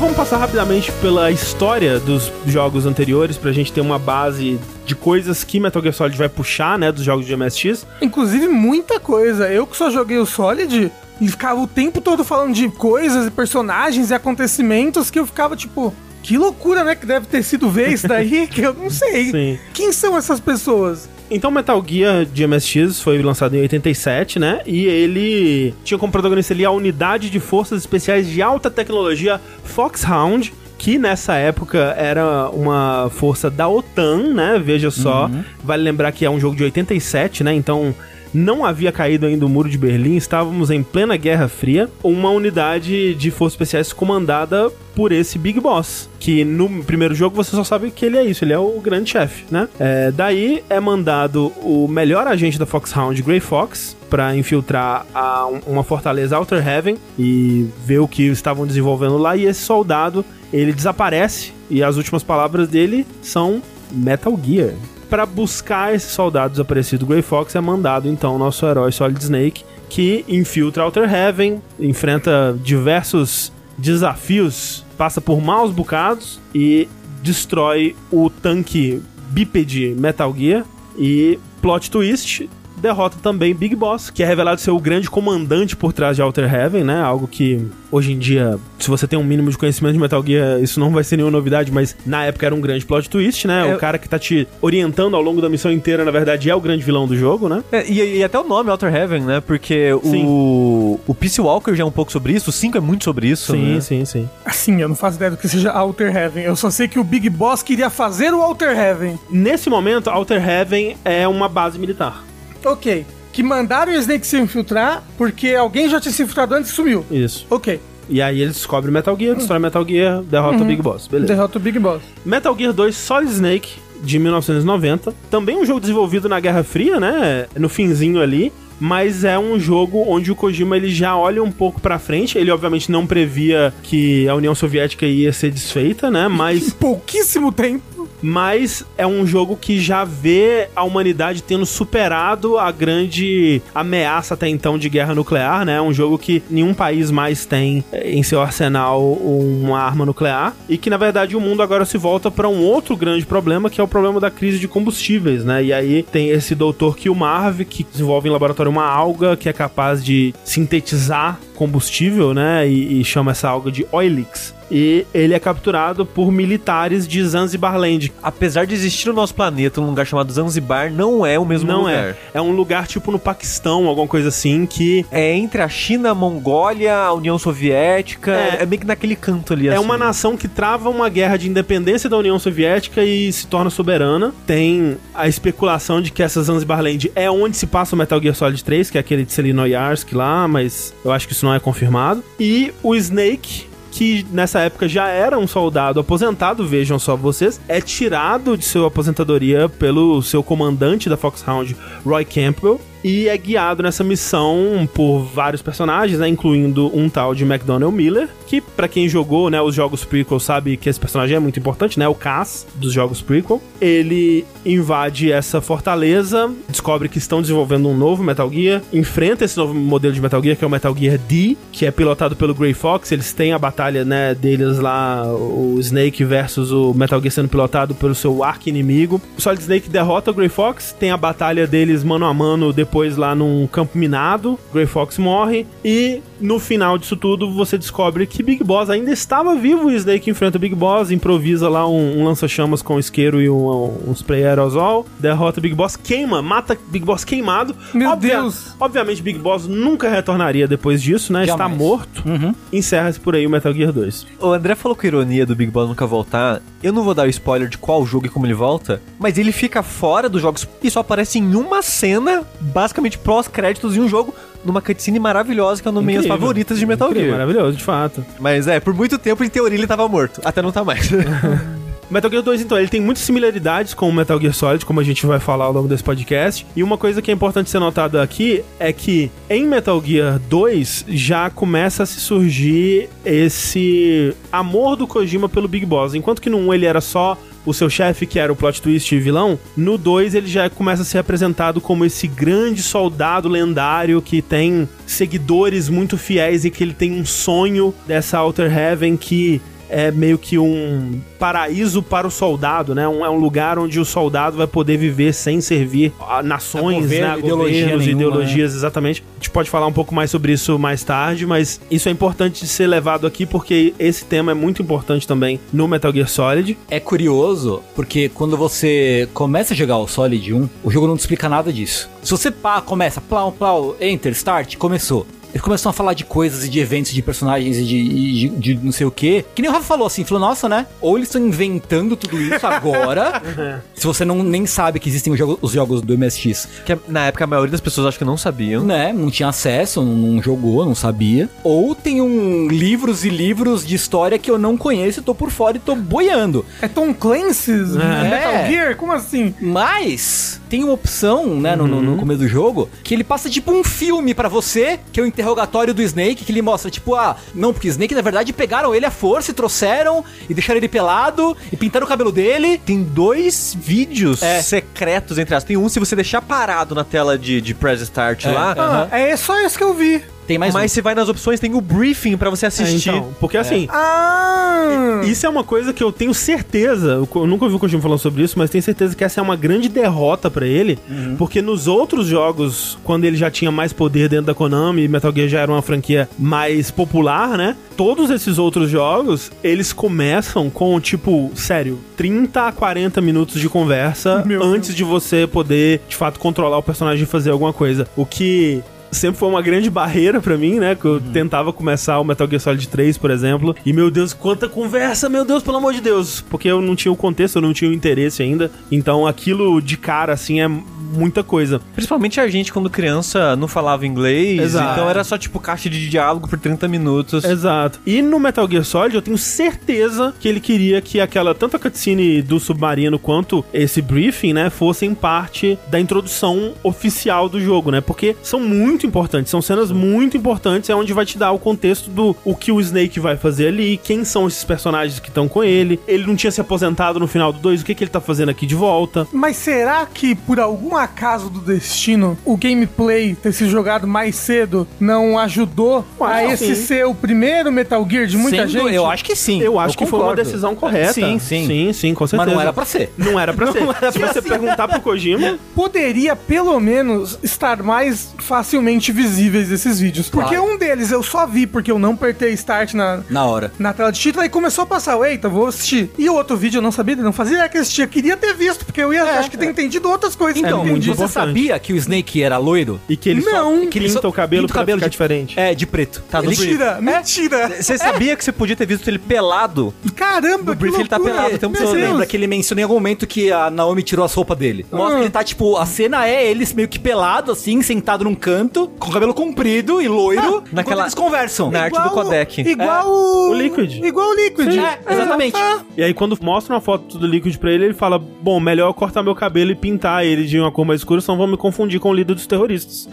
Vamos 0.04 0.18
passar 0.18 0.36
rapidamente 0.36 0.92
pela 1.02 1.32
história 1.32 1.98
dos 1.98 2.30
jogos 2.46 2.86
anteriores 2.86 3.38
pra 3.38 3.54
gente 3.54 3.72
ter 3.72 3.80
uma 3.80 3.98
base 3.98 4.60
de 4.86 4.96
coisas 4.96 5.46
que 5.46 5.62
Metal 5.62 5.82
Gear 5.82 5.94
Solid 5.94 6.18
vai 6.18 6.28
puxar, 6.28 6.78
né, 6.78 6.92
dos 6.92 7.06
jogos 7.06 7.26
de 7.26 7.34
MSX. 7.34 7.88
Inclusive, 8.02 8.50
muita 8.50 9.00
coisa. 9.00 9.48
Eu 9.48 9.66
que 9.66 9.78
só 9.78 9.90
joguei 9.90 10.18
o 10.18 10.26
Solid 10.26 10.92
e 11.22 11.28
ficava 11.30 11.62
o 11.62 11.68
tempo 11.68 12.02
todo 12.02 12.22
falando 12.26 12.54
de 12.54 12.68
coisas 12.68 13.28
e 13.28 13.32
personagens 13.32 14.10
e 14.12 14.14
acontecimentos 14.14 15.10
que 15.10 15.18
eu 15.18 15.26
ficava 15.26 15.56
tipo. 15.56 15.94
Que 16.22 16.38
loucura, 16.38 16.84
né? 16.84 16.96
Que 16.96 17.06
deve 17.06 17.26
ter 17.26 17.42
sido 17.42 17.70
ver 17.70 17.94
isso 17.94 18.06
daí, 18.06 18.46
que 18.48 18.62
eu 18.62 18.74
não 18.74 18.90
sei. 18.90 19.32
Sim. 19.32 19.60
Quem 19.74 19.94
são 19.94 20.18
essas 20.18 20.42
pessoas? 20.42 21.08
Então 21.32 21.50
Metal 21.50 21.84
Gear 21.86 22.25
de 22.25 22.46
MSX 22.46 23.00
foi 23.00 23.22
lançado 23.22 23.56
em 23.56 23.62
87, 23.62 24.38
né? 24.39 24.62
E 24.65 24.86
ele 24.86 25.74
tinha 25.84 25.98
como 25.98 26.12
protagonista 26.12 26.53
ali 26.53 26.63
a 26.63 26.72
unidade 26.72 27.30
de 27.30 27.39
forças 27.39 27.80
especiais 27.82 28.27
de 28.27 28.42
alta 28.42 28.70
tecnologia 28.70 29.42
Foxhound, 29.63 30.53
que 30.77 31.00
nessa 31.00 31.36
época 31.36 31.96
era 31.98 32.50
uma 32.50 33.10
força 33.10 33.50
da 33.50 33.68
OTAN, 33.68 34.34
né? 34.34 34.62
Veja 34.63 34.92
só. 34.92 35.30
Vale 35.63 35.82
lembrar 35.82 36.12
que 36.12 36.25
é 36.25 36.30
um 36.30 36.39
jogo 36.39 36.56
de 36.56 36.63
87, 36.63 37.44
né? 37.44 37.53
Então 37.53 37.96
não 38.34 38.66
havia 38.66 38.92
caído 38.92 39.25
ainda 39.25 39.46
o 39.46 39.50
muro 39.50 39.70
de 39.70 39.78
Berlim, 39.78 40.16
estávamos 40.16 40.70
em 40.72 40.82
plena 40.82 41.16
Guerra 41.18 41.48
Fria. 41.48 41.90
Uma 42.04 42.30
unidade 42.30 43.13
de 43.16 43.30
forças 43.32 43.54
especiais 43.54 43.94
comandada 43.94 44.72
por 44.96 45.12
esse 45.12 45.38
Big 45.40 45.60
Boss, 45.60 46.08
que 46.20 46.44
no 46.46 46.84
primeiro 46.84 47.16
jogo 47.16 47.36
você 47.36 47.52
só 47.52 47.63
sabe 47.63 47.90
que 47.92 48.06
ele 48.06 48.18
é 48.18 48.24
isso, 48.24 48.44
ele 48.44 48.54
é 48.54 48.60
o 48.60 48.80
grande 48.80 49.10
chefe, 49.10 49.44
né? 49.50 49.68
É, 49.80 50.12
daí 50.12 50.63
é 50.70 50.80
mandado 50.80 51.48
o 51.63 51.88
melhor 51.88 52.28
agente 52.28 52.60
da 52.60 52.66
Foxhound, 52.66 53.20
Grey 53.24 53.40
Fox, 53.40 53.98
para 54.10 54.36
infiltrar 54.36 55.06
a- 55.13 55.50
uma 55.66 55.84
fortaleza 55.84 56.38
Outer 56.38 56.66
Heaven 56.68 56.98
e 57.18 57.68
ver 57.86 58.00
o 58.00 58.08
que 58.08 58.24
estavam 58.28 58.68
desenvolvendo 58.68 59.18
lá. 59.18 59.36
E 59.36 59.46
esse 59.46 59.62
soldado 59.62 60.24
ele 60.52 60.72
desaparece 60.72 61.52
e 61.70 61.82
as 61.84 61.98
últimas 61.98 62.22
palavras 62.22 62.68
dele 62.68 63.06
são 63.22 63.62
Metal 63.92 64.40
Gear. 64.44 64.74
Para 65.10 65.26
buscar 65.26 65.94
esse 65.94 66.10
soldado 66.10 66.52
desaparecido, 66.52 67.06
Grey 67.06 67.22
Fox 67.22 67.56
é 67.56 67.62
mandado 67.62 68.08
então 68.08 68.36
o 68.36 68.40
nosso 68.40 68.66
herói 68.66 68.92
Solid 68.92 69.22
Snake, 69.22 69.64
que 69.90 70.26
infiltra 70.28 70.84
Outer 70.84 71.12
Heaven, 71.14 71.62
enfrenta 71.80 72.58
diversos 72.64 73.52
desafios, 73.78 74.84
passa 74.98 75.22
por 75.22 75.42
maus 75.42 75.72
bocados 75.72 76.40
e 76.54 76.88
destrói 77.22 77.96
o 78.12 78.30
tanque 78.30 79.02
bípede 79.30 79.96
Metal 79.98 80.34
Gear. 80.36 80.66
E 80.98 81.40
plot 81.62 81.90
twist, 81.90 82.48
derrota 82.84 83.18
também 83.22 83.56
Big 83.56 83.75
Boss, 83.75 84.10
que 84.10 84.22
é 84.22 84.25
revelado 84.25 84.60
ser 84.60 84.72
o 84.72 84.80
grande 84.80 85.10
comandante 85.10 85.75
por 85.75 85.94
trás 85.94 86.18
de 86.18 86.22
Outer 86.22 86.54
Heaven, 86.54 86.84
né? 86.84 87.02
Algo 87.02 87.28
que 87.28 87.66
hoje 87.90 88.12
em 88.12 88.20
dia, 88.20 88.60
se 88.78 88.90
você 88.90 89.08
tem 89.08 89.18
um 89.18 89.24
mínimo 89.24 89.50
de 89.50 89.58
conhecimento 89.58 89.94
de 89.94 90.00
Metal 90.00 90.24
Gear, 90.25 90.60
isso 90.62 90.80
não 90.80 90.92
vai 90.92 91.04
ser 91.04 91.16
nenhuma 91.16 91.32
novidade, 91.32 91.72
mas 91.72 91.96
na 92.06 92.25
época 92.25 92.46
era 92.46 92.54
um 92.54 92.60
grande 92.60 92.86
plot 92.86 93.10
twist, 93.10 93.48
né? 93.48 93.70
É. 93.70 93.75
O 93.75 93.78
cara 93.78 93.98
que 93.98 94.10
tá 94.10 94.20
te 94.20 94.48
orientando 94.62 95.16
ao 95.16 95.22
longo 95.22 95.42
da 95.42 95.50
missão 95.50 95.72
inteira, 95.72 96.04
na 96.04 96.12
verdade, 96.12 96.50
é 96.50 96.56
o 96.56 96.60
grande 96.60 96.84
vilão 96.84 97.08
do 97.08 97.16
jogo, 97.16 97.48
né? 97.48 97.63
É, 97.72 97.90
e, 97.90 98.18
e 98.18 98.24
até 98.24 98.38
o 98.38 98.44
nome, 98.44 98.70
Outer 98.70 98.94
Heaven, 98.94 99.22
né? 99.22 99.40
Porque 99.40 99.98
Sim. 100.04 100.25
o, 100.25 101.00
o 101.08 101.16
Peace 101.16 101.40
Walker 101.40 101.74
já 101.74 101.84
é 101.84 101.86
um 101.86 101.92
pouco 101.92 102.12
sobre 102.12 102.34
isso, 102.34 102.50
o 102.50 102.54
5 102.54 102.78
é 102.78 102.82
muito 102.82 103.06
sobre 103.06 103.28
isso, 103.28 103.54
Sim, 103.54 103.75
né? 103.75 103.82
sim, 103.82 104.04
sim. 104.04 104.30
Assim, 104.46 104.82
eu 104.82 104.90
não 104.90 104.96
faço 104.96 105.16
ideia 105.16 105.32
do 105.32 105.38
que 105.38 105.48
seja 105.48 105.72
Outer 105.80 106.16
Heaven. 106.16 106.44
Eu 106.44 106.56
só 106.58 106.70
sei 106.70 106.88
que 106.90 107.00
o 107.00 107.04
Big 107.04 107.30
Boss 107.30 107.63
queria 107.63 107.90
fazer 107.90 108.34
o 108.34 108.42
Outer 108.42 108.78
Heaven. 108.78 109.18
Nesse 109.30 109.70
momento, 109.70 110.10
Outer 110.10 110.46
Heaven 110.46 110.98
é 111.06 111.25
uma 111.28 111.48
base 111.48 111.80
militar. 111.80 112.33
Ok. 112.65 113.05
Que 113.32 113.41
mandaram 113.41 113.91
o 113.91 113.96
Snake 113.96 114.25
se 114.27 114.38
infiltrar 114.38 115.03
porque 115.17 115.55
alguém 115.55 115.89
já 115.89 116.00
tinha 116.00 116.12
se 116.12 116.22
infiltrado 116.24 116.53
antes 116.53 116.72
e 116.72 116.74
sumiu. 116.74 117.05
Isso. 117.10 117.48
Ok. 117.50 117.79
E 118.10 118.22
aí 118.22 118.41
eles 118.41 118.55
descobrem 118.55 118.93
Metal 118.93 119.17
Gear, 119.17 119.36
destrói 119.36 119.60
Metal 119.60 119.88
Gear, 119.88 120.22
derrota 120.24 120.62
o 120.62 120.65
Big 120.65 120.82
Boss. 120.82 121.08
Beleza. 121.08 121.34
Derrota 121.34 121.58
o 121.58 121.62
Big 121.62 121.79
Boss. 121.79 122.01
Metal 122.25 122.55
Gear 122.58 122.74
2 122.74 122.96
Solid 122.96 123.32
Snake, 123.32 123.70
de 124.03 124.20
1990. 124.20 125.13
Também 125.32 125.58
um 125.58 125.65
jogo 125.65 125.79
desenvolvido 125.79 126.27
na 126.27 126.39
Guerra 126.39 126.63
Fria, 126.63 127.00
né? 127.00 127.48
No 127.58 127.70
finzinho 127.70 128.22
ali. 128.22 128.51
Mas 128.79 129.24
é 129.24 129.39
um 129.39 129.58
jogo 129.58 130.03
onde 130.08 130.32
o 130.32 130.36
Kojima 130.36 130.75
ele 130.75 130.89
já 130.89 131.15
olha 131.15 131.41
um 131.41 131.51
pouco 131.51 131.79
pra 131.79 131.98
frente. 131.98 132.38
Ele 132.38 132.51
obviamente 132.51 132.91
não 132.91 133.08
previa 133.08 133.74
que 133.82 134.27
a 134.27 134.36
União 134.36 134.53
Soviética 134.53 135.05
ia 135.05 135.32
ser 135.32 135.51
desfeita, 135.51 136.12
né? 136.12 136.25
Em 136.25 136.29
Mas, 136.29 136.74
pouquíssimo 136.74 137.51
tempo. 137.51 137.84
Mas 138.24 138.86
é 138.98 139.06
um 139.06 139.27
jogo 139.27 139.58
que 139.58 139.77
já 139.80 140.06
vê 140.06 140.70
a 140.74 140.84
humanidade 140.84 141.44
tendo 141.44 141.65
superado 141.65 142.58
a 142.58 142.72
grande 142.72 143.62
ameaça 143.75 144.34
até 144.34 144.48
então 144.48 144.77
de 144.77 144.88
guerra 144.88 145.13
nuclear, 145.13 145.65
né? 145.65 145.75
É 145.75 145.82
um 145.82 145.94
jogo 145.94 146.18
que 146.18 146.42
nenhum 146.50 146.74
país 146.74 147.12
mais 147.12 147.46
tem 147.46 147.84
eh, 147.92 148.12
em 148.12 148.24
seu 148.24 148.42
arsenal 148.42 149.12
uma 149.12 149.80
arma 149.80 150.06
nuclear 150.06 150.56
e 150.70 150.77
que 150.77 150.89
na 150.89 150.96
verdade 150.96 151.36
o 151.36 151.42
mundo 151.42 151.62
agora 151.62 151.84
se 151.84 151.98
volta 151.98 152.32
para 152.32 152.48
um 152.48 152.63
outro 152.63 152.96
grande 152.96 153.25
problema 153.25 153.70
que 153.70 153.82
é 153.82 153.84
o 153.84 153.88
problema 153.88 154.22
da 154.22 154.32
crise 154.32 154.58
de 154.58 154.70
combustíveis, 154.70 155.44
né? 155.44 155.62
E 155.62 155.74
aí 155.74 156.03
tem 156.03 156.30
esse 156.30 156.56
doutor 156.56 156.96
Kilmarv 156.96 157.65
que 157.65 157.84
desenvolve 157.84 158.30
em 158.30 158.32
laboratório 158.32 158.72
uma 158.72 158.86
alga 158.86 159.36
que 159.36 159.50
é 159.50 159.53
capaz 159.53 160.03
de 160.03 160.34
sintetizar 160.46 161.39
combustível, 161.56 162.34
né? 162.34 162.68
E, 162.68 163.01
e 163.01 163.03
chama 163.03 163.32
essa 163.32 163.50
alga 163.50 163.70
de 163.70 163.86
Oilix. 163.92 164.53
E 164.75 165.06
ele 165.13 165.36
é 165.36 165.39
capturado 165.39 166.03
por 166.03 166.32
militares 166.32 167.08
de 167.08 167.24
Zanzibar 167.24 167.77
Land. 167.77 168.12
Apesar 168.24 168.65
de 168.65 168.74
existir 168.74 169.08
no 169.10 169.13
nosso 169.13 169.36
planeta 169.36 169.80
um 169.80 169.86
lugar 169.86 170.03
chamado 170.08 170.34
Zanzibar, 170.34 170.92
não 170.92 171.24
é 171.24 171.38
o 171.38 171.46
mesmo 171.46 171.68
Não 171.72 171.82
lugar. 171.82 171.94
é. 171.94 172.15
É 172.34 172.42
um 172.42 172.51
lugar 172.51 172.88
tipo 172.88 173.12
no 173.12 173.20
Paquistão, 173.20 173.88
alguma 173.88 174.08
coisa 174.08 174.30
assim, 174.30 174.65
que 174.65 175.06
É 175.12 175.32
entre 175.36 175.62
a 175.62 175.70
China, 175.70 176.10
a 176.10 176.15
Mongólia, 176.15 176.96
a 176.96 177.13
União 177.13 177.38
Soviética. 177.38 178.32
É. 178.32 178.63
É, 178.63 178.65
meio 178.65 178.80
que 178.82 178.88
naquele 178.88 179.15
canto 179.15 179.53
ali. 179.53 179.68
é 179.68 179.75
assim. 179.75 179.84
uma 179.84 179.96
nação 179.98 180.36
que 180.36 180.48
trava 180.48 180.89
uma 180.89 181.08
guerra 181.08 181.38
de 181.38 181.48
independência 181.48 182.10
da 182.10 182.18
União 182.18 182.39
Soviética 182.39 183.03
e 183.03 183.32
se 183.32 183.46
torna 183.46 183.70
soberana. 183.70 184.34
Tem 184.48 184.98
a 185.13 185.27
especulação 185.27 186.01
de 186.01 186.12
que 186.12 186.24
essa 186.24 186.42
Zanzibar 186.42 186.82
Land 186.82 187.12
é 187.15 187.30
onde 187.30 187.56
se 187.56 187.68
passa 187.68 187.96
o 187.96 187.98
Metal 188.00 188.20
Gear 188.20 188.34
Solid 188.34 188.63
3, 188.63 188.89
que 188.89 188.98
é 188.98 189.01
aquele 189.01 189.24
de 189.24 189.32
Selinoyarsk 189.34 190.12
lá, 190.13 190.48
mas 190.48 190.94
eu 191.06 191.12
acho 191.12 191.27
que 191.27 191.34
isso 191.34 191.46
não 191.46 191.53
é 191.53 191.60
confirmado. 191.60 192.24
E 192.39 192.74
o 192.82 192.96
Snake, 192.96 193.65
que 193.94 194.26
nessa 194.32 194.60
época 194.60 194.88
já 194.88 195.08
era 195.08 195.38
um 195.38 195.46
soldado 195.46 196.00
aposentado, 196.00 196.66
vejam 196.66 196.98
só 196.98 197.16
vocês, 197.16 197.62
é 197.68 197.80
tirado 197.80 198.58
de 198.58 198.66
sua 198.66 198.88
aposentadoria 198.88 199.70
pelo 199.70 200.22
seu 200.24 200.42
comandante 200.42 201.08
da 201.08 201.16
Foxhound, 201.16 201.76
Roy 202.04 202.26
Campbell, 202.26 202.82
e 203.04 203.28
é 203.28 203.38
guiado 203.38 203.84
nessa 203.84 204.04
missão 204.04 204.88
por 204.94 205.20
vários 205.24 205.62
personagens, 205.62 206.20
né, 206.20 206.28
incluindo 206.28 206.90
um 206.98 207.10
tal 207.10 207.36
de 207.36 207.44
McDonnell 207.44 207.92
Miller, 207.92 208.30
que 208.48 208.62
pra 208.62 208.88
quem 208.88 209.10
jogou, 209.10 209.50
né, 209.50 209.62
os 209.62 209.76
jogos 209.76 210.06
prequel 210.06 210.40
sabe 210.40 210.78
que 210.78 210.90
esse 210.90 211.00
personagem 211.00 211.36
é 211.36 211.40
muito 211.40 211.60
importante, 211.60 212.00
né, 212.00 212.08
o 212.08 212.16
Cass 212.16 212.66
dos 212.76 212.94
jogos 212.94 213.22
prequel. 213.22 213.62
Ele 213.82 214.46
invade 214.66 215.32
essa 215.32 215.60
fortaleza, 215.60 216.50
descobre 216.70 217.10
que 217.10 217.18
estão 217.18 217.42
desenvolvendo 217.42 217.90
um 217.90 217.98
novo 217.98 218.24
Metal 218.24 218.50
Gear, 218.52 218.82
enfrenta 218.94 219.44
esse 219.44 219.58
novo 219.58 219.74
modelo 219.74 220.14
de 220.14 220.22
Metal 220.22 220.42
Gear 220.42 220.56
que 220.56 220.64
é 220.64 220.68
o 220.68 220.72
Metal 220.72 220.96
Gear 220.96 221.18
D, 221.18 221.58
que 221.72 221.86
é 221.86 221.92
pilotado 221.92 222.36
pelo 222.36 222.54
Grey 222.54 222.74
Fox. 222.74 223.12
Eles 223.12 223.34
têm 223.34 223.52
a 223.52 223.60
batalha, 223.60 224.06
né, 224.06 224.34
deles 224.34 224.80
lá, 224.80 225.26
o 225.28 225.78
Snake 225.80 226.24
versus 226.24 226.72
o 226.72 226.94
Metal 226.94 227.20
Gear 227.20 227.32
sendo 227.32 227.50
pilotado 227.50 227.94
pelo 227.96 228.16
seu 228.16 228.44
arqui-inimigo. 228.44 229.22
O 229.38 229.42
Solid 229.42 229.62
Snake 229.62 229.90
derrota 229.90 230.32
o 230.32 230.34
Grey 230.34 230.50
Fox, 230.50 230.96
tem 230.98 231.12
a 231.12 231.18
batalha 231.18 231.68
deles 231.68 232.04
mano 232.04 232.26
a 232.26 232.34
mano 232.34 232.72
depois 232.72 232.92
lá 233.17 233.34
num 233.34 233.67
campo 233.67 233.97
minado. 233.97 234.60
Grey 234.71 234.86
Fox 234.86 235.17
morre 235.17 235.65
e 235.84 236.21
no 236.39 236.60
final 236.60 236.97
disso 236.97 237.15
tudo 237.15 237.51
você 237.51 237.77
descobre 237.77 238.27
que 238.27 238.43
Big 238.43 238.63
Boss 238.63 238.89
ainda 238.89 239.12
estava 239.12 239.56
vivo. 239.56 239.88
O 239.88 239.91
Snake 239.91 240.29
enfrenta 240.29 240.58
o 240.58 240.62
Big 240.62 240.75
Boss, 240.75 241.10
improvisa 241.10 241.67
lá 241.67 241.88
um, 241.88 242.19
um 242.19 242.25
lança-chamas 242.25 242.82
com 242.82 242.99
isqueiro 242.99 243.41
e 243.41 243.49
um, 243.49 243.97
um 244.08 244.12
spray 244.12 244.45
aerosol, 244.45 245.06
derrota 245.19 245.60
o 245.60 245.63
Big 245.63 245.75
Boss, 245.75 245.95
queima, 245.95 246.41
mata 246.41 246.77
Big 246.89 247.03
Boss 247.03 247.23
queimado. 247.23 247.75
Meu 247.93 248.15
Deus. 248.15 248.75
Obviamente 248.79 249.21
Big 249.21 249.39
Boss 249.39 249.67
nunca 249.67 250.10
retornaria 250.10 250.67
depois 250.67 251.01
disso, 251.01 251.34
né? 251.34 251.43
Está 251.43 251.58
Jamais. 251.58 251.77
morto. 251.77 252.23
Uhum. 252.27 252.53
Encerra-se 252.71 253.19
por 253.19 253.36
aí 253.36 253.47
o 253.47 253.49
Metal 253.49 253.73
Gear 253.73 253.91
2. 253.91 254.27
O 254.39 254.47
André 254.47 254.75
falou 254.75 254.95
com 254.95 255.08
ironia 255.08 255.45
do 255.45 255.56
Big 255.56 255.71
Boss 255.71 255.88
nunca 255.88 256.06
voltar. 256.06 256.62
Eu 256.82 256.93
não 256.93 257.03
vou 257.03 257.13
dar 257.13 257.25
o 257.25 257.29
spoiler 257.29 257.69
de 257.69 257.77
qual 257.77 258.06
jogo 258.06 258.27
e 258.27 258.29
como 258.29 258.45
ele 258.45 258.53
volta, 258.53 259.01
mas 259.17 259.38
ele 259.38 259.51
fica 259.51 259.82
fora 259.82 260.27
dos 260.27 260.41
jogos 260.41 260.67
e 260.82 260.91
só 260.91 260.99
aparece 260.99 261.39
em 261.39 261.56
uma 261.56 261.82
cena, 261.82 262.43
basicamente 262.84 263.17
pós-créditos 263.17 263.96
em 263.96 264.02
um 264.02 264.10
jogo, 264.10 264.36
numa 264.65 264.82
cutscene 264.82 265.17
maravilhosa 265.17 265.82
que 265.82 265.88
é 265.88 265.91
uma 265.91 266.02
das 266.02 266.06
minhas 266.06 266.26
favoritas 266.26 266.78
de 266.78 266.86
Metal 266.86 267.10
Incrível, 267.10 267.30
Gear. 267.30 267.39
Maravilhoso, 267.39 267.78
de 267.78 267.84
fato. 267.84 268.26
Mas 268.39 268.67
é, 268.67 268.80
por 268.80 268.93
muito 268.93 269.17
tempo, 269.17 269.41
em 269.41 269.50
teoria, 269.50 269.78
ele 269.78 269.88
tava 269.88 270.06
morto. 270.10 270.41
Até 270.43 270.62
não 270.62 270.72
tá 270.72 270.84
mais. 270.84 271.10
Metal 272.12 272.30
Gear 272.30 272.43
2, 272.43 272.62
então, 272.62 272.78
ele 272.78 272.89
tem 272.89 273.00
muitas 273.00 273.24
similaridades 273.24 273.93
com 273.93 274.10
o 274.10 274.13
Metal 274.13 274.39
Gear 274.39 274.54
Solid, 274.54 274.86
como 274.86 275.00
a 275.00 275.04
gente 275.04 275.26
vai 275.26 275.39
falar 275.39 275.65
ao 275.65 275.72
longo 275.72 275.88
desse 275.88 276.04
podcast. 276.04 276.65
E 276.76 276.84
uma 276.84 276.98
coisa 276.98 277.22
que 277.22 277.32
é 277.32 277.34
importante 277.34 277.69
ser 277.69 277.80
notada 277.80 278.22
aqui 278.22 278.62
é 278.78 278.91
que 278.91 279.32
em 279.50 279.65
Metal 279.65 280.04
Gear 280.06 280.38
2 280.50 281.06
já 281.08 281.50
começa 281.50 282.04
a 282.04 282.06
se 282.06 282.19
surgir 282.19 283.10
esse 283.26 284.36
amor 284.52 284.98
do 284.98 285.08
Kojima 285.08 285.48
pelo 285.48 285.69
Big 285.69 285.86
Boss. 285.86 286.13
Enquanto 286.13 286.41
que 286.41 286.50
no 286.50 286.58
1 286.58 286.74
ele 286.74 286.86
era 286.86 287.00
só 287.00 287.38
o 287.65 287.73
seu 287.73 287.89
chefe, 287.89 288.26
que 288.26 288.39
era 288.39 288.52
o 288.52 288.56
plot 288.56 288.82
twist 288.82 289.13
e 289.13 289.19
vilão, 289.19 289.58
no 289.76 289.97
2 289.97 290.36
ele 290.36 290.47
já 290.47 290.69
começa 290.69 291.02
a 291.02 291.06
ser 291.06 291.19
apresentado 291.19 291.80
como 291.80 292.06
esse 292.06 292.28
grande 292.28 292.82
soldado 292.82 293.47
lendário 293.47 294.21
que 294.21 294.41
tem 294.41 294.88
seguidores 295.06 295.89
muito 295.89 296.17
fiéis 296.17 296.65
e 296.65 296.69
que 296.69 296.84
ele 296.84 296.93
tem 296.93 297.13
um 297.13 297.26
sonho 297.26 297.93
dessa 298.06 298.39
Outer 298.39 298.76
Heaven 298.76 299.17
que 299.17 299.62
é 299.93 300.12
meio 300.12 300.39
que 300.39 300.58
um 300.58 301.21
paraíso 301.38 302.01
para 302.01 302.25
o 302.25 302.32
soldado, 302.32 302.95
né? 302.95 303.08
Um, 303.08 303.23
é 303.23 303.29
um 303.29 303.38
lugar 303.38 303.77
onde 303.77 303.99
o 303.99 304.06
soldado 304.06 304.58
vai 304.58 304.65
poder 304.65 304.97
viver 304.97 305.34
sem 305.34 305.62
servir 305.62 306.12
a 306.19 306.41
nações, 306.41 306.97
A 306.97 307.01
governo, 307.01 307.27
né? 307.27 307.39
Ideologia 307.39 307.82
governos, 307.82 308.06
nenhuma, 308.06 308.23
ideologias, 308.23 308.73
exatamente. 308.73 309.23
A 309.36 309.36
gente 309.36 309.51
pode 309.51 309.69
falar 309.69 309.86
um 309.86 309.93
pouco 309.93 310.15
mais 310.15 310.32
sobre 310.32 310.51
isso 310.51 310.79
mais 310.79 311.03
tarde, 311.03 311.45
mas 311.45 311.79
isso 311.91 312.10
é 312.10 312.12
importante 312.12 312.62
de 312.62 312.67
ser 312.67 312.88
levado 312.88 313.27
aqui 313.27 313.45
porque 313.45 313.93
esse 313.99 314.25
tema 314.25 314.51
é 314.51 314.56
muito 314.56 314.82
importante 314.82 315.27
também 315.27 315.60
no 315.71 315.88
Metal 315.88 316.12
Gear 316.12 316.27
Solid. 316.27 316.75
É 316.89 316.99
curioso, 316.99 317.84
porque 317.95 318.29
quando 318.29 318.58
você 318.58 319.29
começa 319.34 319.75
a 319.75 319.77
jogar 319.77 319.97
o 319.97 320.08
Solid 320.08 320.53
1, 320.53 320.69
o 320.84 320.89
jogo 320.89 321.06
não 321.06 321.15
te 321.15 321.19
explica 321.19 321.47
nada 321.47 321.71
disso. 321.71 322.10
Se 322.23 322.32
você 322.32 322.49
pá, 322.49 322.82
começa, 322.82 323.21
plau, 323.21 323.51
plau, 323.51 323.95
enter, 324.01 324.32
start, 324.32 324.75
começou. 324.77 325.27
Eles 325.54 325.62
começam 325.62 325.89
a 325.89 325.94
falar 325.94 326.13
de 326.13 326.24
coisas 326.26 326.66
e 326.66 326.70
de 326.70 326.80
eventos, 326.80 327.12
de 327.13 327.22
personagens 327.22 327.78
e 327.78 327.84
de, 327.86 327.96
e 327.98 328.34
de, 328.34 328.50
de 328.50 328.76
não 328.84 328.92
sei 328.92 329.06
o 329.06 329.12
que. 329.12 329.46
Que 329.56 329.62
nem 329.62 329.70
o 329.70 329.74
Rafa 329.74 329.86
falou 329.86 330.08
assim, 330.08 330.24
falou, 330.24 330.42
nossa, 330.42 330.68
né? 330.68 330.88
Ou 331.00 331.18
eles 331.18 331.28
estão 331.30 331.42
inventando 331.46 332.16
tudo 332.18 332.39
isso 332.42 332.66
agora, 332.66 333.42
se 333.96 334.06
você 334.06 334.26
não 334.26 334.42
nem 334.44 334.66
sabe 334.66 335.00
que 335.00 335.08
existem 335.10 335.32
os 335.32 335.38
jogos, 335.39 335.58
os 335.62 335.72
jogos 335.72 336.02
do 336.02 336.18
MSX. 336.18 336.68
que 336.86 336.98
na 337.08 337.26
época 337.28 337.44
a 337.44 337.48
maioria 337.48 337.72
das 337.72 337.82
pessoas 337.82 338.08
acho 338.08 338.18
que 338.18 338.26
não 338.26 338.38
sabiam. 338.38 338.84
Né? 338.84 339.13
Não 339.13 339.30
tinha 339.30 339.50
acesso, 339.50 340.02
não, 340.02 340.16
não 340.16 340.42
jogou, 340.42 340.86
não 340.86 340.96
sabia. 340.96 341.50
Ou 341.63 341.94
tem 341.96 342.22
um 342.22 342.68
livros 342.68 343.24
e 343.24 343.30
livros 343.30 343.86
de 343.86 343.96
história 343.96 344.39
que 344.39 344.50
eu 344.50 344.58
não 344.58 344.76
conheço 344.76 345.20
e 345.20 345.24
tô 345.24 345.36
por 345.36 345.52
fora 345.52 345.78
e 345.78 345.80
tô 345.80 345.96
boiando. 345.96 346.66
É 346.82 346.88
Tom 346.88 347.13
Clancy's 347.13 347.96
É. 347.96 348.30
Metal 348.30 348.68
Gear? 348.72 348.96
Como 348.98 349.12
assim? 349.12 349.54
Mas 349.62 350.60
tem 350.70 350.84
uma 350.84 350.94
opção, 350.94 351.60
né, 351.60 351.76
no, 351.76 351.88
no- 351.88 352.02
no 352.02 352.18
começo 352.18 352.39
do 352.39 352.48
jogo, 352.48 352.89
que 353.04 353.13
ele 353.13 353.24
passa 353.24 353.50
tipo 353.50 353.72
um 353.72 353.84
filme 353.84 354.34
pra 354.34 354.50
você, 354.50 355.00
que 355.12 355.20
é 355.20 355.24
o 355.24 355.26
interrogatório 355.43 355.93
do 355.93 356.01
Snake, 356.01 356.45
que 356.45 356.51
ele 356.51 356.62
mostra, 356.62 356.89
tipo, 356.89 357.15
ah, 357.15 357.36
não, 357.53 357.73
porque 357.73 357.89
Snake, 357.89 358.15
na 358.15 358.21
verdade, 358.21 358.53
pegaram 358.53 358.95
ele 358.95 359.06
à 359.06 359.12
força 359.12 359.51
e 359.51 359.53
trouxeram 359.53 360.23
e 360.49 360.53
deixaram 360.53 360.77
ele 360.77 360.88
pelado 360.88 361.56
e 361.71 361.75
pintaram 361.75 362.06
o 362.06 362.10
cabelo 362.10 362.32
dele. 362.32 362.77
Tem 362.77 363.03
dois 363.03 363.75
vídeos 363.79 364.41
É. 364.41 364.62
secretos 364.62 365.38
entre 365.38 365.53
as. 365.53 365.63
Tem 365.63 365.75
um 365.75 365.89
se 365.89 365.99
você 365.99 366.15
deixar 366.15 366.41
parado 366.41 366.95
na 366.95 367.03
tela 367.03 367.38
de, 367.38 367.60
de 367.60 367.73
Press 367.73 368.01
Start 368.01 368.45
É. 368.45 368.51
lá. 368.51 369.08
Ah, 369.12 369.19
é 369.19 369.36
só 369.36 369.60
isso 369.62 369.77
que 369.77 369.84
eu 369.84 369.93
vi. 369.93 370.23
Tem 370.47 370.58
mais 370.58 370.73
Mas 370.73 370.91
um. 370.91 370.93
você 370.95 371.01
vai 371.01 371.15
nas 371.15 371.29
opções, 371.29 371.60
tem 371.60 371.73
o 371.73 371.82
briefing 371.82 372.36
pra 372.38 372.49
você 372.49 372.65
É, 372.65 372.67
assistir. 372.67 373.10
então, 373.10 373.34
porque 373.39 373.58
assim, 373.58 373.88
Ah! 373.89 375.21
Isso 375.25 375.45
é 375.45 375.49
uma 375.49 375.63
coisa 375.63 375.93
que 375.93 376.03
eu 376.03 376.12
tenho 376.12 376.34
certeza, 376.34 377.25
eu 377.34 377.47
nunca 377.47 377.63
ouvi 377.65 377.75
o 377.75 377.79
Kojima 377.79 378.01
falando 378.01 378.19
sobre 378.19 378.43
isso, 378.43 378.60
mas 378.60 378.69
tenho 378.69 378.84
certeza 378.84 379.15
que 379.15 379.23
essa 379.23 379.39
é 379.39 379.43
uma 379.43 379.56
grande 379.56 379.88
derrota 379.88 380.51
pra 380.51 380.65
ele, 380.67 380.99
porque 381.38 381.62
nos 381.62 381.88
outros 381.88 382.27
jogos, 382.27 382.97
quando 383.03 383.23
ele 383.25 383.38
já 383.38 383.49
tinha 383.49 383.71
mais 383.71 383.93
poder 383.93 384.27
dentro 384.27 384.47
da 384.47 384.53
Konami, 384.53 385.03
e 385.03 385.08
Metal 385.08 385.32
Gear 385.34 385.47
já 385.47 385.60
era 385.62 385.71
uma 385.71 385.82
franquia 385.82 386.29
mais 386.38 386.91
popular, 386.91 387.58
né? 387.58 387.75
Todos 387.95 388.29
esses 388.29 388.58
outros 388.58 388.89
jogos, 388.89 389.51
eles 389.63 389.93
começam 389.93 390.69
com, 390.69 390.99
tipo, 390.99 391.51
sério, 391.56 391.99
30 392.17 392.67
a 392.67 392.71
40 392.71 393.21
minutos 393.21 393.62
de 393.62 393.69
conversa 393.69 394.43
Meu 394.45 394.62
antes 394.63 394.93
de 394.95 395.03
você 395.03 395.47
poder, 395.47 396.01
de 396.10 396.15
fato, 396.15 396.39
controlar 396.39 396.77
o 396.77 396.84
personagem 396.84 397.23
e 397.23 397.27
fazer 397.27 397.51
alguma 397.51 397.71
coisa. 397.71 398.08
O 398.15 398.25
que 398.25 398.82
sempre 399.13 399.39
foi 399.39 399.49
uma 399.49 399.62
grande 399.62 399.89
barreira 399.89 400.41
pra 400.41 400.58
mim, 400.58 400.80
né? 400.80 400.95
Que 400.95 401.06
eu 401.06 401.21
tentava 401.21 401.71
começar 401.71 402.19
o 402.19 402.23
Metal 402.23 402.47
Gear 402.47 402.60
Solid 402.62 402.88
3, 402.88 403.17
por 403.17 403.32
exemplo. 403.32 403.76
E 403.86 403.93
meu 403.93 404.10
Deus, 404.10 404.34
quanta 404.34 404.67
conversa, 404.67 405.30
meu 405.30 405.45
Deus, 405.45 405.63
pelo 405.63 405.78
amor 405.78 405.93
de 405.93 406.02
Deus. 406.02 406.41
Porque 406.49 406.67
eu 406.67 406.82
não 406.82 406.95
tinha 406.95 407.12
o 407.12 407.15
contexto, 407.15 407.58
eu 407.58 407.62
não 407.62 407.73
tinha 407.73 407.89
o 407.89 407.93
interesse 407.93 408.41
ainda. 408.41 408.71
Então 408.91 409.28
aquilo 409.28 409.82
de 409.82 409.97
cara, 409.97 410.34
assim, 410.34 410.62
é 410.62 410.69
muita 411.13 411.43
coisa. 411.43 411.82
Principalmente 411.93 412.39
a 412.39 412.47
gente, 412.47 412.71
quando 412.71 412.89
criança, 412.89 413.56
não 413.56 413.67
falava 413.67 414.06
inglês. 414.06 414.60
Exato. 414.60 414.93
Então 414.93 415.10
era 415.10 415.23
só, 415.23 415.38
tipo, 415.38 415.60
caixa 415.60 415.89
de 415.89 416.10
diálogo 416.10 416.47
por 416.47 416.60
30 416.60 416.88
minutos. 416.88 417.43
Exato. 417.43 417.99
E 418.06 418.21
no 418.21 418.39
Metal 418.39 418.69
Gear 418.69 418.84
Solid, 418.84 419.15
eu 419.15 419.21
tenho 419.21 419.38
certeza 419.38 420.34
que 420.39 420.47
ele 420.47 420.60
queria 420.60 421.02
que 421.02 421.19
aquela, 421.19 421.54
tanto 421.54 421.78
a 421.78 421.80
cutscene 421.80 422.41
do 422.41 422.60
submarino 422.60 423.19
quanto 423.19 423.63
esse 423.73 424.02
briefing, 424.02 424.54
né, 424.54 424.69
fossem 424.69 425.13
parte 425.13 425.78
da 425.89 425.99
introdução 425.99 426.73
oficial 426.84 427.47
do 427.47 427.60
jogo, 427.60 427.91
né? 427.91 428.02
Porque 428.02 428.36
são 428.41 428.60
muito 428.60 429.06
importantes, 429.06 429.49
são 429.49 429.62
cenas 429.62 429.91
muito 429.91 430.38
importantes, 430.38 430.89
é 430.89 430.95
onde 430.95 431.13
vai 431.13 431.26
te 431.26 431.38
dar 431.38 431.52
o 431.52 431.60
contexto 431.60 432.10
do 432.10 432.36
o 432.43 432.56
que 432.56 432.71
o 432.71 432.80
Snake 432.80 433.19
vai 433.19 433.38
fazer 433.38 433.67
ali, 433.67 433.97
quem 433.97 434.23
são 434.23 434.47
esses 434.47 434.63
personagens 434.63 435.19
que 435.19 435.30
estão 435.30 435.47
com 435.47 435.63
ele. 435.63 435.99
Ele 436.08 436.26
não 436.26 436.36
tinha 436.36 436.52
se 436.52 436.62
aposentado 436.62 437.19
no 437.19 437.28
final 437.28 437.52
do 437.52 437.60
2, 437.60 437.82
o 437.82 437.86
que, 437.86 437.95
que 437.95 438.04
ele 438.04 438.12
tá 438.12 438.21
fazendo 438.21 438.49
aqui 438.49 438.65
de 438.65 438.76
volta? 438.76 439.28
Mas 439.32 439.58
será 439.58 440.06
que 440.06 440.36
por 440.36 440.60
algum 440.60 440.95
acaso 441.04 441.50
do 441.50 441.60
destino 441.60 442.38
o 442.46 442.58
gameplay 442.58 443.36
ter 443.36 443.52
se 443.54 443.68
jogado 443.68 444.08
mais 444.08 444.36
cedo 444.36 444.88
não 445.00 445.38
ajudou 445.38 446.06
Eu 446.20 446.26
a 446.26 446.39
que 446.39 446.54
esse 446.54 446.76
sim. 446.76 446.86
ser 446.86 447.06
o 447.06 447.13
primeiro 447.13 447.72
Metal 447.72 448.06
Gear 448.10 448.26
de 448.26 448.38
muita 448.38 448.58
Sendo- 448.68 448.70
gente? 448.70 448.94
Eu 448.96 449.06
acho 449.06 449.24
que 449.24 449.36
sim. 449.36 449.62
Eu 449.62 449.80
acho 449.80 449.98
que 449.98 450.06
foi 450.06 450.20
uma 450.20 450.26
concordo. 450.30 450.44
decisão 450.44 450.76
correta. 450.76 451.13
Sim, 451.13 451.39
sim. 451.39 451.68
Sim, 451.68 451.94
sim, 451.94 452.13
com 452.13 452.24
Mas 452.24 452.30
certeza. 452.32 452.52
não 452.52 452.62
era 452.62 452.74
pra 452.74 452.86
ser. 452.86 453.13
Não 453.18 453.39
era 453.39 453.54
pra 453.54 453.68
ser. 453.72 453.82
Não 453.82 453.92
era 453.92 454.12
Se 454.12 454.20
pra 454.20 454.28
você 454.28 454.42
ser. 454.42 454.50
perguntar 454.50 454.88
pro 454.88 455.02
Kojima, 455.02 455.58
Poderia 455.76 456.36
pelo 456.36 456.80
menos 456.80 457.38
estar 457.44 457.82
mais 457.84 458.34
facilmente 458.39 459.12
visíveis 459.12 459.72
esses 459.72 460.00
vídeos. 460.00 460.30
Porque 460.30 460.56
Claro. 460.56 460.72
um 460.74 460.78
deles 460.78 461.12
eu 461.12 461.22
só 461.24 461.46
vi 461.46 461.66
porque 461.68 461.92
eu 461.92 462.00
não 462.00 462.13
apertei 462.13 462.52
start 462.54 462.94
na, 462.94 463.22
Na 463.30 463.46
hora. 463.46 463.72
na 463.80 463.92
tela 463.94 464.12
de 464.12 464.20
título, 464.20 464.44
aí 464.44 464.50
começou 464.50 464.84
a 464.84 464.88
passar, 464.88 465.13
eu, 465.13 465.26
eita, 465.26 465.50
vou 465.50 465.68
assistir. 465.68 466.12
E 466.18 466.30
o 466.30 466.34
outro 466.36 466.56
vídeo 466.56 466.78
eu 466.78 466.82
não 466.82 466.92
sabia, 466.92 467.16
não 467.16 467.34
fazia 467.34 467.56
ideia 467.56 467.70
que 467.70 467.78
existia. 467.78 468.08
Queria 468.08 468.38
ter 468.38 468.54
visto, 468.54 468.86
porque 468.86 469.02
eu 469.02 469.13
ia, 469.13 469.24
acho 469.39 469.50
que 469.52 469.58
ter 469.58 469.66
entendido 469.66 470.10
outras 470.10 470.36
coisas. 470.36 470.62
eu 470.62 470.68
Então, 470.68 470.84
muito 470.93 471.06
você 471.06 471.23
importante. 471.23 471.32
sabia 471.47 471.79
que 471.79 471.93
o 471.93 471.95
Snake 471.95 472.41
era 472.41 472.58
loiro? 472.58 472.99
e 473.10 473.15
que 473.17 473.29
ele 473.29 473.41
Não. 473.43 473.84
só 473.84 473.88
Que 473.89 473.99
ele 473.99 474.08
pinta 474.08 474.21
só 474.21 474.29
o 474.29 474.34
cabelo 474.34 474.63
pinta 474.63 474.71
o 474.71 474.73
pra 474.73 474.82
cabelo 474.82 474.97
ficar 474.99 475.08
de- 475.08 475.12
diferente. 475.12 475.60
É, 475.60 475.73
de 475.75 475.86
preto. 475.86 476.23
Tá 476.29 476.41
Mentira, 476.41 476.99
mentira. 477.01 477.69
Você 477.82 477.97
sabia 477.97 478.36
que 478.36 478.43
você 478.43 478.51
podia 478.51 478.75
ter 478.75 478.86
visto 478.86 479.08
ele 479.08 479.19
pelado? 479.19 479.93
Caramba, 480.15 480.71
No 480.73 480.75
brief 480.77 480.95
ele 480.99 481.08
tá 481.10 481.19
pelado 481.19 481.56
o 481.56 481.60
tempo 481.60 481.73
Meu 481.73 481.82
todo. 481.84 481.95
Deus. 481.95 482.10
Lembra 482.10 482.25
que 482.25 482.36
ele 482.38 482.47
menciona 482.47 482.82
em 482.82 482.84
algum 482.84 482.95
momento 482.95 483.25
que 483.27 483.51
a 483.51 483.69
Naomi 483.69 484.03
tirou 484.03 484.23
as 484.25 484.34
roupas 484.34 484.58
dele. 484.58 484.86
Mostra 484.91 485.15
Ah. 485.15 485.17
que 485.17 485.23
ele 485.25 485.29
tá, 485.32 485.43
tipo, 485.43 485.77
a 485.77 485.86
cena 485.86 486.27
é 486.27 486.45
ele 486.49 486.65
meio 486.75 486.88
que 486.88 486.99
pelado, 486.99 487.51
assim, 487.51 487.82
sentado 487.82 488.23
num 488.23 488.36
canto, 488.36 488.88
com 488.99 489.10
o 489.10 489.13
cabelo 489.13 489.34
comprido 489.34 490.01
e 490.01 490.08
loiro, 490.08 490.41
enquanto 490.41 490.73
naquela- 490.73 491.03
eles 491.03 491.13
conversam. 491.13 491.71
Na 491.71 491.84
arte 491.84 491.99
do 492.01 492.10
codec. 492.10 492.62
Igual 492.62 493.08
o... 493.10 493.49
o 493.49 493.53
Liquid. 493.53 494.03
Igual 494.03 494.29
o 494.29 494.34
Liquid. 494.36 494.77
É, 494.77 494.99
exatamente. 495.13 495.56
Ah, 495.58 495.79
E 495.97 496.03
aí, 496.03 496.13
quando 496.13 496.38
mostra 496.41 496.73
uma 496.73 496.82
foto 496.82 497.17
do 497.17 497.27
Liquid 497.27 497.58
pra 497.58 497.71
ele, 497.71 497.86
ele 497.86 497.93
fala: 497.93 498.17
Bom, 498.19 498.60
melhor 498.60 498.89
eu 498.89 498.93
cortar 498.93 499.21
meu 499.23 499.36
cabelo 499.36 499.71
e 499.71 499.75
pintar 499.75 500.25
ele 500.25 500.45
de 500.45 500.60
uma 500.60 500.71
cor 500.74 500.86
mais 500.86 501.00
escura, 501.02 501.22
senão 501.22 501.38
vão 501.38 501.48
me 501.48 501.56
confundir 501.58 502.00
com 502.00 502.10
o 502.10 502.14
líder 502.14 502.34
dos 502.34 502.46
terroristas. 502.48 503.08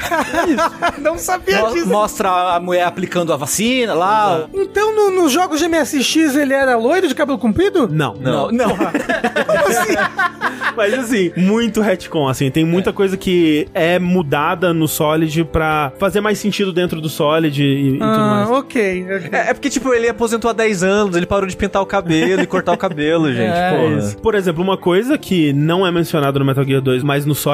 não 1.01 1.17
sabia 1.19 1.61
Mo- 1.61 1.73
disso. 1.73 1.87
Mostra 1.89 2.55
a 2.57 2.61
mulher 2.61 2.85
aplicando 2.85 3.33
a 3.33 3.37
vacina 3.37 3.95
lá. 3.95 4.47
Então, 4.53 4.95
no- 4.95 5.11
nos 5.23 5.31
jogos 5.33 5.61
de 5.61 5.69
MSX, 5.69 6.35
ele 6.37 6.53
era 6.55 6.77
loiro 6.77 7.07
de 7.07 7.15
cabelo 7.15 7.39
comprido? 7.39 7.89
Não, 7.89 8.15
Não, 8.15 8.51
não. 8.51 8.71
Mas 10.77 10.95
assim, 10.95 11.33
muito 11.37 11.81
retcon, 11.81 12.29
assim. 12.29 12.51
Tem 12.51 12.65
muita 12.65 12.93
coisa 12.93 13.17
que 13.17 13.69
é 13.75 13.99
mudada 13.99 14.73
no 14.73 14.87
Solid 14.89 15.45
pra 15.45 15.93
fazer 15.99 16.21
mais 16.21 16.39
sentido 16.39 16.73
dentro 16.73 17.01
do 17.01 17.09
Solid 17.09 17.63
e, 17.63 17.89
e 17.89 17.93
tudo 17.95 18.05
Ah, 18.05 18.17
mais. 18.47 18.51
ok. 18.51 19.05
ok. 19.17 19.29
É, 19.33 19.51
é 19.51 19.55
porque, 19.55 19.69
tipo, 19.69 19.93
ele 19.93 20.09
aposentou 20.09 20.51
há 20.51 20.55
10 20.55 20.83
anos, 20.83 21.17
ele 21.17 21.27
parou 21.27 21.47
de 21.49 21.57
pintar 21.57 21.83
o 21.83 21.87
cabelo 21.87 22.43
e 22.43 22.47
cortar 22.47 22.73
o 22.73 22.77
cabelo, 22.79 23.29
gente. 23.33 23.51
É, 23.53 23.71
porra. 23.71 23.99
Isso. 23.99 24.17
Por 24.19 24.35
exemplo, 24.35 24.63
uma 24.63 24.77
coisa 24.77 25.19
que 25.19 25.53
não 25.53 25.87
é 25.87 25.91
mencionada 25.91 26.39
no 26.39 26.45
Metal 26.45 26.65
Gear 26.65 26.81
2, 26.81 27.03
mas 27.03 27.27
no 27.27 27.35
Solid 27.35 27.50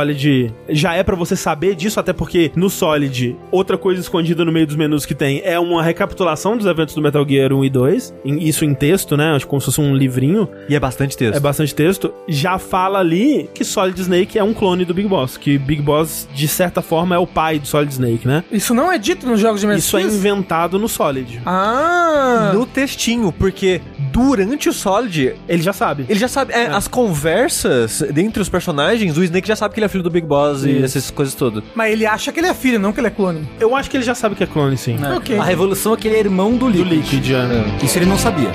já 0.69 0.95
é 0.95 1.03
pra 1.03 1.15
você 1.17 1.37
saber 1.37 1.75
disso, 1.75 1.99
até 2.01 2.13
porque 2.13 2.51
no 2.57 2.69
Solid, 2.71 3.37
outra 3.51 3.77
coisa 3.79 4.01
escondida 4.01 4.45
no 4.45 4.53
meio 4.53 4.67
dos 4.67 4.77
menus 4.77 5.05
que 5.07 5.15
tem 5.15 5.41
é 5.45 5.59
uma 5.59 5.83
recapitulação 5.83 6.57
dos 6.57 6.67
eventos 6.67 6.95
do 6.95 7.03
Metal 7.03 7.27
Gear 7.29 7.53
1 7.53 7.65
e 7.65 7.71
2, 7.71 8.15
em- 8.25 8.43
isso 8.49 8.65
em 8.65 8.75
texto, 8.75 9.17
né? 9.17 9.33
Acho 9.35 9.47
como 9.47 9.61
se 9.61 9.67
fosse 9.67 9.81
um 9.81 9.95
livrinho, 9.95 10.49
E 10.69 10.75
é 10.75 10.81
bastante 10.81 11.17
texto. 11.17 11.37
é 11.37 11.41
bastante 11.41 11.75
texto. 11.75 12.13
Já 12.29 12.59
fala 12.59 12.99
ali 12.99 13.49
que 13.55 13.65
Solid 13.65 14.01
Snake 14.01 14.39
é 14.39 14.43
um 14.45 14.53
clone 14.55 14.85
do 14.85 14.93
Big 14.95 15.09
Boss, 15.09 15.37
que 15.37 15.59
Big 15.59 15.83
Boss, 15.83 16.29
de 16.35 16.49
certa 16.49 16.83
forma, 16.83 17.15
é 17.15 17.19
o 17.19 17.27
pai 17.27 17.59
do 17.59 17.67
Solid 17.67 17.93
Snake, 17.93 18.27
né? 18.27 18.45
Isso 18.53 18.75
não 18.75 18.91
é 18.91 18.99
dito 18.99 19.27
nos 19.27 19.41
jogos 19.41 19.61
de 19.61 19.67
MSX? 19.67 19.85
Isso 19.85 19.97
é 19.99 20.03
inventado 20.03 20.79
no 20.79 20.89
Solid. 20.89 21.41
Ah! 21.47 22.53
No 22.55 22.67
textinho, 22.67 23.33
porque 23.33 23.81
durante 24.13 24.69
o 24.69 24.73
Solid, 24.73 25.35
Ele 25.49 25.63
já 25.63 25.73
sabe. 25.73 26.07
ele 26.09 26.19
já 26.19 26.29
sabe. 26.29 26.53
é, 26.53 26.67
As 26.67 26.89
conversas 26.89 28.03
dentre 28.13 28.41
os 28.41 28.49
personagens, 28.49 29.17
o 29.17 29.25
Snake 29.25 29.47
já 29.49 29.57
sabe 29.57 29.75
que 29.75 29.81
ele 29.81 29.86
é 29.87 29.89
filho 29.89 30.03
do 30.03 30.11
Big 30.11 30.27
Boss 30.27 30.65
e 30.65 30.83
essas 30.83 31.11
coisas 31.11 31.35
todas. 31.35 31.65
Mas 31.75 31.93
ele 31.93 32.07
acha 32.07 32.31
que 32.33 32.41
ele 32.41 32.49
é 32.49 32.55
filho, 32.55 32.79
não 32.79 32.93
que 32.93 33.01
ele 33.01 33.07
é 33.07 33.11
clone. 33.11 33.49
Eu 33.59 33.75
acho 33.75 33.91
que 33.91 33.97
ele 33.97 34.05
já 34.05 34.15
sabe 34.15 34.35
que 34.35 34.45
é 34.45 34.47
clone, 34.47 34.77
sim. 34.77 34.97
Ok. 35.17 35.39
A 35.39 35.45
revolução 35.45 35.95
é 35.95 35.97
que 35.97 36.09
ele 36.09 36.17
é 36.17 36.21
irmão 36.21 36.53
do 36.53 36.71
Do 36.71 36.83
Liquid. 36.85 37.13
Liquid, 37.13 37.25
já. 37.25 37.45
Isso 37.83 37.99
ele 37.99 38.07
não 38.07 38.19
sabia. 38.19 38.51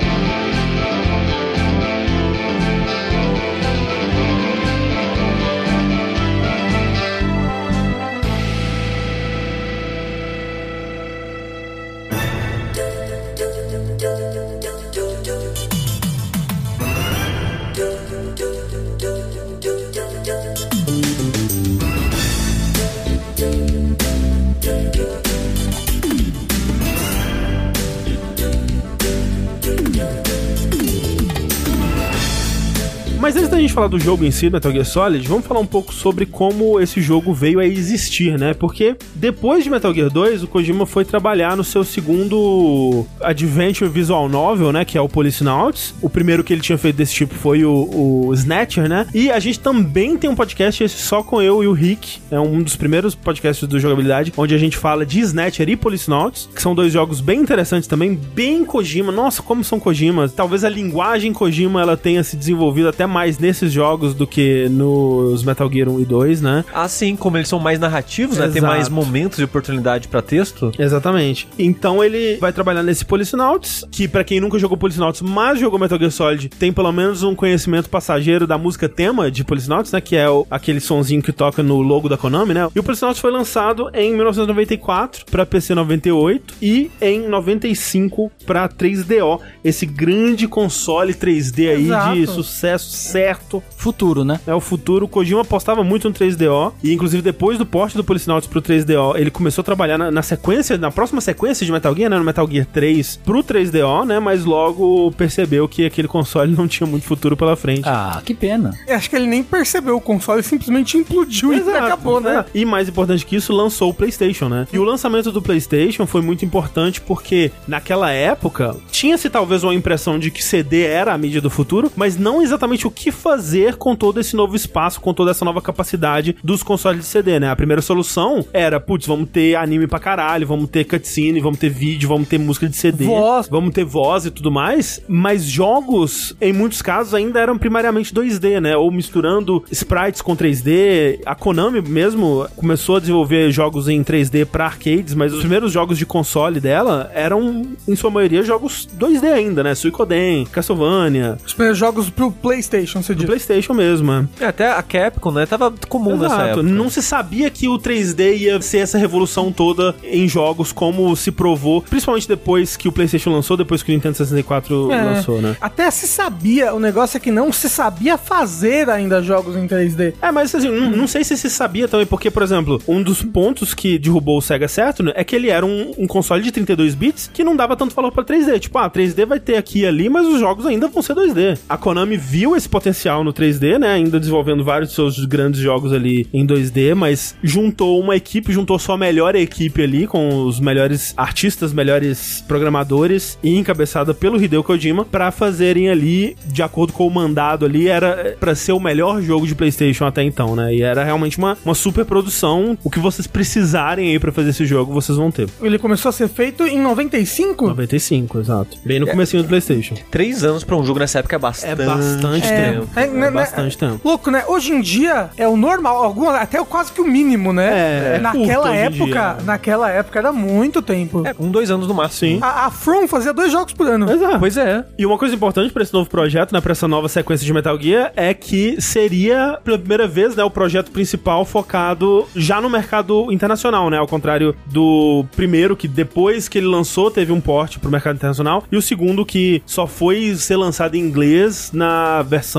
Mas 33.32 33.38
antes 33.38 33.50
da 33.50 33.58
gente 33.58 33.72
falar 33.72 33.86
do 33.86 33.98
jogo 33.98 34.26
em 34.26 34.30
si, 34.30 34.50
Metal 34.50 34.70
Gear 34.70 34.84
Solid, 34.84 35.26
vamos 35.26 35.46
falar 35.46 35.58
um 35.58 35.66
pouco 35.66 35.90
sobre 35.94 36.26
como 36.26 36.78
esse 36.78 37.00
jogo 37.00 37.32
veio 37.32 37.60
a 37.60 37.66
existir, 37.66 38.38
né? 38.38 38.52
Porque 38.52 38.94
depois 39.14 39.64
de 39.64 39.70
Metal 39.70 39.94
Gear 39.94 40.10
2, 40.10 40.42
o 40.42 40.46
Kojima 40.46 40.84
foi 40.84 41.02
trabalhar 41.02 41.56
no 41.56 41.64
seu 41.64 41.82
segundo 41.82 43.06
Adventure 43.22 43.90
Visual 43.90 44.28
Novel, 44.28 44.70
né? 44.70 44.84
Que 44.84 44.98
é 44.98 45.00
o 45.00 45.08
Policenauts. 45.08 45.94
O 46.02 46.10
primeiro 46.10 46.44
que 46.44 46.52
ele 46.52 46.60
tinha 46.60 46.76
feito 46.76 46.96
desse 46.96 47.14
tipo 47.14 47.34
foi 47.34 47.64
o, 47.64 47.72
o 47.72 48.34
Snatcher, 48.34 48.86
né? 48.86 49.06
E 49.14 49.30
a 49.30 49.40
gente 49.40 49.58
também 49.60 50.18
tem 50.18 50.28
um 50.28 50.36
podcast, 50.36 50.84
esse 50.84 50.98
só 50.98 51.22
com 51.22 51.40
eu 51.40 51.64
e 51.64 51.66
o 51.66 51.72
Rick. 51.72 52.18
É 52.30 52.38
um 52.38 52.62
dos 52.62 52.76
primeiros 52.76 53.14
podcasts 53.14 53.66
do 53.66 53.80
Jogabilidade, 53.80 54.30
onde 54.36 54.54
a 54.54 54.58
gente 54.58 54.76
fala 54.76 55.06
de 55.06 55.20
Snatcher 55.20 55.70
e 55.70 55.74
Policenauts, 55.74 56.50
que 56.54 56.60
são 56.60 56.74
dois 56.74 56.92
jogos 56.92 57.22
bem 57.22 57.40
interessantes 57.40 57.88
também, 57.88 58.14
bem 58.14 58.62
Kojima. 58.62 59.10
Nossa, 59.10 59.40
como 59.40 59.64
são 59.64 59.80
Kojimas. 59.80 60.34
Talvez 60.34 60.64
a 60.64 60.68
linguagem 60.68 61.32
Kojima 61.32 61.80
ela 61.80 61.96
tenha 61.96 62.22
se 62.22 62.36
desenvolvido 62.36 62.90
até 62.90 63.06
mais 63.06 63.21
nesses 63.38 63.72
jogos 63.72 64.14
do 64.14 64.26
que 64.26 64.68
nos 64.70 65.42
Metal 65.44 65.70
Gear 65.72 65.88
1 65.88 66.00
e 66.00 66.04
2, 66.04 66.40
né? 66.42 66.64
Assim 66.74 67.14
como 67.16 67.36
eles 67.36 67.48
são 67.48 67.58
mais 67.58 67.78
narrativos, 67.78 68.36
né? 68.38 68.48
Tem 68.48 68.58
Exato. 68.58 68.66
mais 68.74 68.88
momentos 68.88 69.38
de 69.38 69.44
oportunidade 69.44 70.08
pra 70.08 70.20
texto. 70.22 70.72
Exatamente. 70.78 71.48
Então 71.58 72.02
ele 72.02 72.36
vai 72.38 72.52
trabalhar 72.52 72.82
nesse 72.82 73.04
Policenauts, 73.04 73.84
que 73.90 74.06
pra 74.08 74.24
quem 74.24 74.40
nunca 74.40 74.58
jogou 74.58 74.76
Policenauts, 74.76 75.22
mas 75.22 75.58
jogou 75.60 75.78
Metal 75.78 75.98
Gear 75.98 76.10
Solid, 76.10 76.48
tem 76.48 76.72
pelo 76.72 76.92
menos 76.92 77.22
um 77.22 77.34
conhecimento 77.34 77.88
passageiro 77.88 78.46
da 78.46 78.58
música 78.58 78.88
tema 78.88 79.30
de 79.30 79.44
Policenauts, 79.44 79.92
né? 79.92 80.00
Que 80.00 80.16
é 80.16 80.28
o- 80.28 80.46
aquele 80.50 80.80
sonzinho 80.80 81.22
que 81.22 81.32
toca 81.32 81.62
no 81.62 81.80
logo 81.80 82.08
da 82.08 82.16
Konami, 82.16 82.54
né? 82.54 82.68
E 82.74 82.78
o 82.78 82.82
Policenauts 82.82 83.20
foi 83.20 83.30
lançado 83.30 83.90
em 83.94 84.14
1994 84.14 85.24
pra 85.30 85.46
PC 85.46 85.74
98 85.74 86.54
e 86.60 86.90
em 87.00 87.28
95 87.28 88.30
pra 88.46 88.68
3DO, 88.68 89.40
esse 89.64 89.86
grande 89.86 90.46
console 90.48 91.14
3D 91.14 91.68
aí 91.70 91.82
de 91.84 92.22
Exato. 92.22 92.26
sucesso 92.32 92.90
certo. 93.12 93.62
Futuro, 93.76 94.24
né? 94.24 94.40
É 94.46 94.54
o 94.54 94.60
futuro. 94.60 95.06
O 95.06 95.08
Kojima 95.08 95.42
apostava 95.42 95.84
muito 95.84 96.08
no 96.08 96.14
3DO. 96.14 96.72
E 96.82 96.92
inclusive 96.92 97.22
depois 97.22 97.58
do 97.58 97.66
porte 97.66 97.96
do 97.96 98.04
Policenauts 98.04 98.48
pro 98.48 98.62
3DO, 98.62 99.16
ele 99.16 99.30
começou 99.30 99.62
a 99.62 99.64
trabalhar 99.64 99.98
na, 99.98 100.10
na 100.10 100.22
sequência, 100.22 100.76
na 100.78 100.90
próxima 100.90 101.20
sequência 101.20 101.64
de 101.64 101.72
Metal 101.72 101.94
Gear, 101.94 102.10
né? 102.10 102.18
No 102.18 102.24
Metal 102.24 102.48
Gear 102.50 102.66
3 102.66 103.20
pro 103.24 103.42
3DO, 103.42 104.04
né? 104.04 104.18
Mas 104.18 104.44
logo 104.44 105.12
percebeu 105.12 105.68
que 105.68 105.84
aquele 105.84 106.08
console 106.08 106.52
não 106.56 106.66
tinha 106.66 106.86
muito 106.86 107.04
futuro 107.04 107.36
pela 107.36 107.56
frente. 107.56 107.82
Ah, 107.86 108.20
que 108.24 108.34
pena. 108.34 108.72
Eu 108.86 108.96
Acho 108.96 109.10
que 109.10 109.16
ele 109.16 109.26
nem 109.26 109.42
percebeu 109.42 109.96
o 109.96 110.00
console, 110.00 110.42
simplesmente 110.42 110.96
implodiu 110.96 111.52
e 111.52 111.58
acabou, 111.76 112.20
né? 112.20 112.44
É. 112.54 112.58
E 112.60 112.64
mais 112.64 112.88
importante 112.88 113.26
que 113.26 113.36
isso, 113.36 113.52
lançou 113.52 113.90
o 113.90 113.94
PlayStation, 113.94 114.48
né? 114.48 114.66
E 114.72 114.78
o 114.78 114.84
lançamento 114.84 115.32
do 115.32 115.42
PlayStation 115.42 116.06
foi 116.06 116.22
muito 116.22 116.44
importante 116.44 117.00
porque 117.00 117.50
naquela 117.66 118.10
época 118.10 118.76
tinha-se 118.90 119.28
talvez 119.28 119.64
uma 119.64 119.74
impressão 119.74 120.18
de 120.18 120.30
que 120.30 120.42
CD 120.42 120.82
era 120.82 121.12
a 121.12 121.18
mídia 121.18 121.40
do 121.40 121.50
futuro, 121.50 121.90
mas 121.96 122.16
não 122.16 122.40
exatamente 122.42 122.86
o 122.86 122.90
que 122.90 123.01
fazer 123.10 123.76
com 123.76 123.96
todo 123.96 124.20
esse 124.20 124.36
novo 124.36 124.54
espaço, 124.54 125.00
com 125.00 125.12
toda 125.14 125.30
essa 125.30 125.44
nova 125.44 125.60
capacidade 125.60 126.36
dos 126.42 126.62
consoles 126.62 127.00
de 127.00 127.06
CD, 127.06 127.40
né? 127.40 127.50
A 127.50 127.56
primeira 127.56 127.82
solução 127.82 128.44
era, 128.52 128.78
putz, 128.78 129.06
vamos 129.06 129.28
ter 129.30 129.56
anime 129.56 129.86
pra 129.86 129.98
caralho, 129.98 130.46
vamos 130.46 130.68
ter 130.70 130.84
cutscene, 130.84 131.40
vamos 131.40 131.58
ter 131.58 131.70
vídeo, 131.70 132.08
vamos 132.08 132.28
ter 132.28 132.38
música 132.38 132.68
de 132.68 132.76
CD, 132.76 133.04
Voz. 133.04 133.48
vamos 133.48 133.72
ter 133.74 133.84
voz 133.84 134.26
e 134.26 134.30
tudo 134.30 134.50
mais, 134.50 135.02
mas 135.08 135.44
jogos, 135.44 136.34
em 136.40 136.52
muitos 136.52 136.82
casos, 136.82 137.14
ainda 137.14 137.40
eram 137.40 137.56
primariamente 137.58 138.14
2D, 138.14 138.60
né? 138.60 138.76
Ou 138.76 138.90
misturando 138.90 139.64
sprites 139.70 140.20
com 140.20 140.36
3D. 140.36 141.20
A 141.24 141.34
Konami 141.34 141.80
mesmo 141.80 142.46
começou 142.56 142.96
a 142.96 143.00
desenvolver 143.00 143.50
jogos 143.50 143.88
em 143.88 144.02
3D 144.04 144.44
pra 144.44 144.66
arcades, 144.66 145.14
mas 145.14 145.32
os 145.32 145.40
primeiros 145.40 145.72
jogos 145.72 145.96
de 145.98 146.04
console 146.06 146.60
dela 146.60 147.10
eram, 147.14 147.66
em 147.88 147.96
sua 147.96 148.10
maioria, 148.10 148.42
jogos 148.42 148.88
2D 148.98 149.24
ainda, 149.32 149.62
né? 149.62 149.74
Suicoden, 149.74 150.44
Castlevania, 150.46 151.38
Os 151.44 151.54
primeiros 151.54 151.78
jogos 151.78 152.10
pro 152.10 152.30
PlayStation, 152.30 152.91
você 153.00 153.14
do 153.14 153.18
diz. 153.18 153.26
PlayStation 153.26 153.72
mesmo, 153.74 154.10
né? 154.12 154.26
É, 154.40 154.46
Até 154.46 154.70
a 154.70 154.82
Capcom, 154.82 155.30
né? 155.30 155.46
Tava 155.46 155.72
comum 155.88 156.16
nessa 156.16 156.34
Exato. 156.34 156.48
época. 156.48 156.62
Não 156.64 156.90
se 156.90 157.00
sabia 157.02 157.48
que 157.50 157.68
o 157.68 157.78
3D 157.78 158.36
ia 158.38 158.60
ser 158.60 158.78
essa 158.78 158.98
revolução 158.98 159.52
toda 159.52 159.94
em 160.02 160.28
jogos, 160.28 160.72
como 160.72 161.14
se 161.16 161.30
provou, 161.30 161.80
principalmente 161.82 162.26
depois 162.28 162.76
que 162.76 162.88
o 162.88 162.92
PlayStation 162.92 163.30
lançou, 163.30 163.56
depois 163.56 163.82
que 163.82 163.92
o 163.92 163.94
Nintendo 163.94 164.16
64 164.16 164.90
É. 164.92 165.02
lançou, 165.02 165.40
né? 165.40 165.56
Até 165.60 165.90
se 165.90 166.06
sabia, 166.08 166.74
o 166.74 166.80
negócio 166.80 167.16
é 167.16 167.20
que 167.20 167.30
não 167.30 167.52
se 167.52 167.68
sabia 167.68 168.16
fazer 168.18 168.90
ainda 168.90 169.22
jogos 169.22 169.56
em 169.56 169.66
3D. 169.66 170.14
É, 170.20 170.30
mas 170.32 170.54
assim, 170.54 170.68
não, 170.68 170.90
não 170.90 171.06
sei 171.06 171.22
se 171.24 171.36
se 171.36 171.48
sabia 171.48 171.86
também, 171.86 172.06
porque, 172.06 172.30
por 172.30 172.42
exemplo, 172.42 172.80
um 172.88 173.02
dos 173.02 173.22
pontos 173.22 173.74
que 173.74 173.98
derrubou 173.98 174.38
o 174.38 174.42
Sega 174.42 174.66
Saturn 174.68 175.12
é 175.14 175.22
que 175.24 175.36
ele 175.36 175.48
era 175.50 175.64
um, 175.64 175.92
um 175.98 176.06
console 176.06 176.42
de 176.42 176.50
32 176.50 176.94
bits 176.94 177.30
que 177.32 177.44
não 177.44 177.54
dava 177.54 177.76
tanto 177.76 177.94
valor 177.94 178.10
pra 178.12 178.24
3D. 178.24 178.58
Tipo, 178.58 178.78
ah, 178.78 178.90
3D 178.90 179.24
vai 179.26 179.38
ter 179.40 179.56
aqui 179.56 179.80
e 179.80 179.86
ali, 179.86 180.08
mas 180.08 180.26
os 180.26 180.40
jogos 180.40 180.66
ainda 180.66 180.88
vão 180.88 181.02
ser 181.02 181.14
2D. 181.14 181.58
A 181.68 181.76
Konami 181.76 182.16
viu 182.16 182.56
esse 182.56 182.68
potencial 182.72 183.22
no 183.22 183.32
3D, 183.32 183.78
né? 183.78 183.92
Ainda 183.92 184.18
desenvolvendo 184.18 184.64
vários 184.64 184.88
dos 184.88 184.96
seus 184.96 185.24
grandes 185.26 185.60
jogos 185.60 185.92
ali 185.92 186.26
em 186.32 186.46
2D, 186.46 186.94
mas 186.94 187.36
juntou 187.42 188.00
uma 188.00 188.16
equipe, 188.16 188.52
juntou 188.52 188.78
sua 188.78 188.96
melhor 188.96 189.36
equipe 189.36 189.82
ali, 189.82 190.06
com 190.06 190.44
os 190.44 190.58
melhores 190.58 191.12
artistas, 191.16 191.72
melhores 191.72 192.42
programadores, 192.48 193.38
e 193.42 193.56
encabeçada 193.58 194.14
pelo 194.14 194.42
Hideo 194.42 194.64
Kojima, 194.64 195.04
pra 195.04 195.30
fazerem 195.30 195.90
ali, 195.90 196.34
de 196.46 196.62
acordo 196.62 196.94
com 196.94 197.06
o 197.06 197.10
mandado 197.10 197.66
ali, 197.66 197.88
era 197.88 198.36
pra 198.40 198.54
ser 198.54 198.72
o 198.72 198.80
melhor 198.80 199.20
jogo 199.20 199.46
de 199.46 199.54
PlayStation 199.54 200.06
até 200.06 200.22
então, 200.22 200.56
né? 200.56 200.74
E 200.74 200.82
era 200.82 201.04
realmente 201.04 201.36
uma, 201.36 201.58
uma 201.64 201.74
super 201.74 202.06
produção. 202.06 202.76
O 202.82 202.90
que 202.90 202.98
vocês 202.98 203.26
precisarem 203.26 204.10
aí 204.10 204.18
pra 204.18 204.32
fazer 204.32 204.50
esse 204.50 204.64
jogo, 204.64 204.92
vocês 204.92 205.18
vão 205.18 205.30
ter. 205.30 205.46
Ele 205.60 205.78
começou 205.78 206.08
a 206.08 206.12
ser 206.12 206.28
feito 206.28 206.66
em 206.66 206.80
95? 206.80 207.68
95, 207.68 208.38
exato. 208.40 208.78
Bem 208.84 208.98
no 208.98 209.06
comecinho 209.06 209.42
do 209.42 209.48
PlayStation. 209.48 209.94
Três 210.10 210.42
anos 210.42 210.64
pra 210.64 210.76
um 210.76 210.84
jogo 210.84 210.98
nessa 210.98 211.18
época 211.18 211.36
é 211.36 211.38
bastante. 211.38 211.82
É 211.82 211.86
bastante 211.86 212.46
É, 212.46 212.61
tempo. 212.64 212.88
é, 212.96 213.02
É, 213.02 213.06
né, 213.06 213.20
né, 213.20 213.30
bastante 213.30 213.78
tempo. 213.78 214.00
Louco, 214.04 214.30
né? 214.30 214.44
Hoje 214.46 214.72
em 214.72 214.80
dia 214.80 215.30
é 215.36 215.46
o 215.46 215.56
normal, 215.56 216.02
algum, 216.02 216.28
até 216.28 216.62
quase 216.64 216.92
que 216.92 217.00
o 217.00 217.04
mínimo, 217.04 217.52
né? 217.52 217.66
É, 217.72 218.16
é 218.16 218.20
curto 218.20 218.38
naquela 218.38 218.70
hoje 218.70 218.78
em 218.78 218.82
época, 218.82 219.04
dia. 219.06 219.36
naquela 219.44 219.90
época 219.90 220.18
era 220.18 220.32
muito 220.32 220.82
tempo. 220.82 221.22
É, 221.26 221.34
um, 221.38 221.50
dois 221.50 221.70
anos 221.70 221.86
no 221.86 221.94
máximo. 221.94 222.12
Sim. 222.12 222.38
A, 222.42 222.66
a 222.66 222.70
From 222.70 223.08
fazia 223.08 223.32
dois 223.32 223.50
jogos 223.50 223.72
por 223.72 223.86
ano. 223.86 224.10
Exato. 224.10 224.38
Pois 224.38 224.56
é. 224.56 224.84
E 224.98 225.06
uma 225.06 225.16
coisa 225.18 225.34
importante 225.34 225.72
pra 225.72 225.82
esse 225.82 225.92
novo 225.92 226.08
projeto, 226.08 226.52
né, 226.52 226.60
pra 226.60 226.72
essa 226.72 226.86
nova 226.86 227.08
sequência 227.08 227.44
de 227.46 227.52
Metal 227.52 227.80
Gear, 227.80 228.12
é 228.14 228.34
que 228.34 228.80
seria, 228.80 229.58
pela 229.64 229.78
primeira 229.78 230.06
vez, 230.06 230.36
né, 230.36 230.44
o 230.44 230.50
projeto 230.50 230.90
principal 230.90 231.44
focado 231.44 232.26
já 232.36 232.60
no 232.60 232.68
mercado 232.68 233.32
internacional, 233.32 233.88
né, 233.88 233.96
ao 233.96 234.06
contrário 234.06 234.54
do 234.66 235.24
primeiro, 235.34 235.74
que 235.76 235.88
depois 235.88 236.48
que 236.48 236.58
ele 236.58 236.66
lançou, 236.66 237.10
teve 237.10 237.32
um 237.32 237.40
porte 237.40 237.78
pro 237.78 237.90
mercado 237.90 238.16
internacional, 238.16 238.64
e 238.70 238.76
o 238.76 238.82
segundo 238.82 239.24
que 239.24 239.62
só 239.64 239.86
foi 239.86 240.34
ser 240.36 240.56
lançado 240.56 240.94
em 240.94 241.00
inglês 241.00 241.70
na 241.72 242.22
versão 242.22 242.51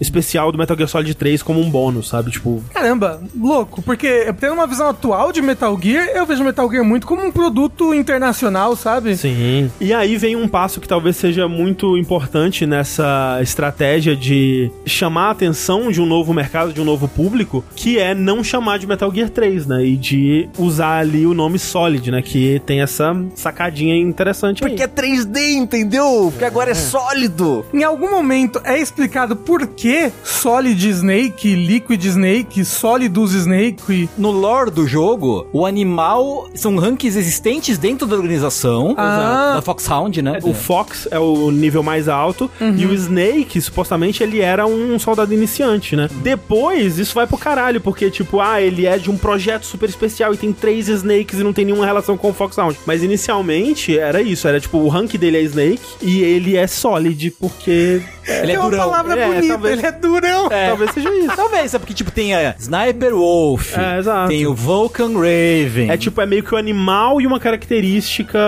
especial 0.00 0.50
do 0.52 0.58
Metal 0.58 0.76
Gear 0.76 0.88
Solid 0.88 1.14
3 1.14 1.42
como 1.42 1.60
um 1.60 1.70
bônus, 1.70 2.08
sabe? 2.08 2.30
Tipo, 2.30 2.62
Caramba, 2.72 3.20
louco, 3.38 3.82
porque 3.82 4.32
tendo 4.40 4.54
uma 4.54 4.66
visão 4.66 4.88
atual 4.88 5.32
de 5.32 5.40
Metal 5.42 5.78
Gear, 5.80 6.08
eu 6.14 6.26
vejo 6.26 6.44
Metal 6.44 6.70
Gear 6.70 6.84
muito 6.84 7.06
como 7.06 7.24
um 7.24 7.30
produto 7.30 7.94
internacional, 7.94 8.74
sabe? 8.76 9.16
Sim. 9.16 9.70
E 9.80 9.92
aí 9.92 10.16
vem 10.16 10.36
um 10.36 10.48
passo 10.48 10.80
que 10.80 10.88
talvez 10.88 11.16
seja 11.16 11.48
muito 11.48 11.96
importante 11.96 12.66
nessa 12.66 13.38
estratégia 13.42 14.14
de 14.16 14.70
chamar 14.86 15.28
a 15.28 15.30
atenção 15.30 15.90
de 15.90 16.00
um 16.00 16.06
novo 16.06 16.32
mercado, 16.32 16.72
de 16.72 16.80
um 16.80 16.84
novo 16.84 17.08
público, 17.08 17.64
que 17.74 17.98
é 17.98 18.14
não 18.14 18.42
chamar 18.42 18.78
de 18.78 18.86
Metal 18.86 19.12
Gear 19.12 19.30
3, 19.30 19.66
né? 19.66 19.84
E 19.84 19.96
de 19.96 20.48
usar 20.58 20.98
ali 20.98 21.26
o 21.26 21.34
nome 21.34 21.58
Solid, 21.58 22.10
né? 22.10 22.22
Que 22.22 22.60
tem 22.64 22.80
essa 22.80 23.14
sacadinha 23.34 23.96
interessante 23.96 24.60
Porque 24.60 24.82
aí. 24.82 24.88
é 24.88 24.88
3D, 24.88 25.52
entendeu? 25.54 26.28
Porque 26.30 26.44
agora 26.44 26.70
é 26.70 26.74
sólido. 26.74 27.64
Em 27.72 27.82
algum 27.82 28.10
momento 28.10 28.60
é 28.64 28.78
explicado 28.80 29.27
por 29.36 29.66
que 29.66 30.10
Solid 30.24 30.88
Snake, 30.88 31.54
Liquid 31.54 32.02
Snake, 32.04 32.64
Solidus 32.64 33.32
Snake. 33.34 34.08
No 34.16 34.30
lore 34.30 34.70
do 34.70 34.86
jogo, 34.86 35.46
o 35.52 35.64
animal 35.66 36.48
são 36.54 36.76
rankings 36.76 37.16
existentes 37.18 37.78
dentro 37.78 38.06
da 38.06 38.16
organização, 38.16 38.94
Ah. 38.96 39.52
da 39.56 39.62
Foxhound, 39.62 40.20
né? 40.22 40.38
O 40.42 40.52
Fox 40.54 41.06
é 41.10 41.18
o 41.18 41.50
nível 41.50 41.82
mais 41.82 42.08
alto 42.08 42.50
e 42.76 42.86
o 42.86 42.92
Snake, 42.94 43.60
supostamente, 43.60 44.22
ele 44.22 44.40
era 44.40 44.66
um 44.66 44.98
soldado 44.98 45.32
iniciante, 45.32 45.94
né? 45.96 46.08
Depois, 46.22 46.98
isso 46.98 47.14
vai 47.14 47.26
pro 47.26 47.36
caralho, 47.38 47.80
porque, 47.80 48.10
tipo, 48.10 48.40
ah, 48.40 48.60
ele 48.60 48.86
é 48.86 48.98
de 48.98 49.10
um 49.10 49.16
projeto 49.16 49.64
super 49.66 49.88
especial 49.88 50.34
e 50.34 50.36
tem 50.36 50.52
três 50.52 50.88
Snakes 50.88 51.40
e 51.40 51.44
não 51.44 51.52
tem 51.52 51.64
nenhuma 51.64 51.86
relação 51.86 52.16
com 52.16 52.30
o 52.30 52.32
Foxhound. 52.34 52.78
Mas 52.86 53.02
inicialmente 53.02 53.98
era 53.98 54.20
isso, 54.22 54.46
era 54.48 54.60
tipo, 54.60 54.78
o 54.78 54.88
rank 54.88 55.14
dele 55.16 55.36
é 55.38 55.42
Snake 55.42 55.80
e 56.02 56.20
ele 56.22 56.56
é 56.56 56.66
Solid, 56.66 57.30
porque. 57.38 58.00
Ele 58.26 58.42
é 58.42 58.46
Tem 58.46 58.56
uma 58.58 58.64
durão. 58.70 58.90
palavra 58.90 59.17
É, 59.20 59.26
bonita, 59.26 59.48
talvez- 59.48 59.78
ele 59.78 59.86
é 59.86 59.92
durão. 59.92 60.46
É. 60.50 60.68
Talvez 60.68 60.90
seja 60.92 61.10
isso. 61.14 61.36
Talvez, 61.36 61.74
é 61.74 61.78
porque, 61.78 61.94
tipo, 61.94 62.10
tem 62.10 62.34
a 62.34 62.54
Sniper 62.58 63.14
Wolf, 63.14 63.76
É, 63.76 63.98
exato. 63.98 64.28
tem 64.28 64.46
o 64.46 64.54
Vulcan 64.54 65.12
Raven. 65.14 65.90
É 65.90 65.96
tipo, 65.96 66.20
é 66.20 66.26
meio 66.26 66.42
que 66.42 66.54
o 66.54 66.58
animal 66.58 67.20
e 67.20 67.26
uma 67.26 67.38
característica 67.40 68.38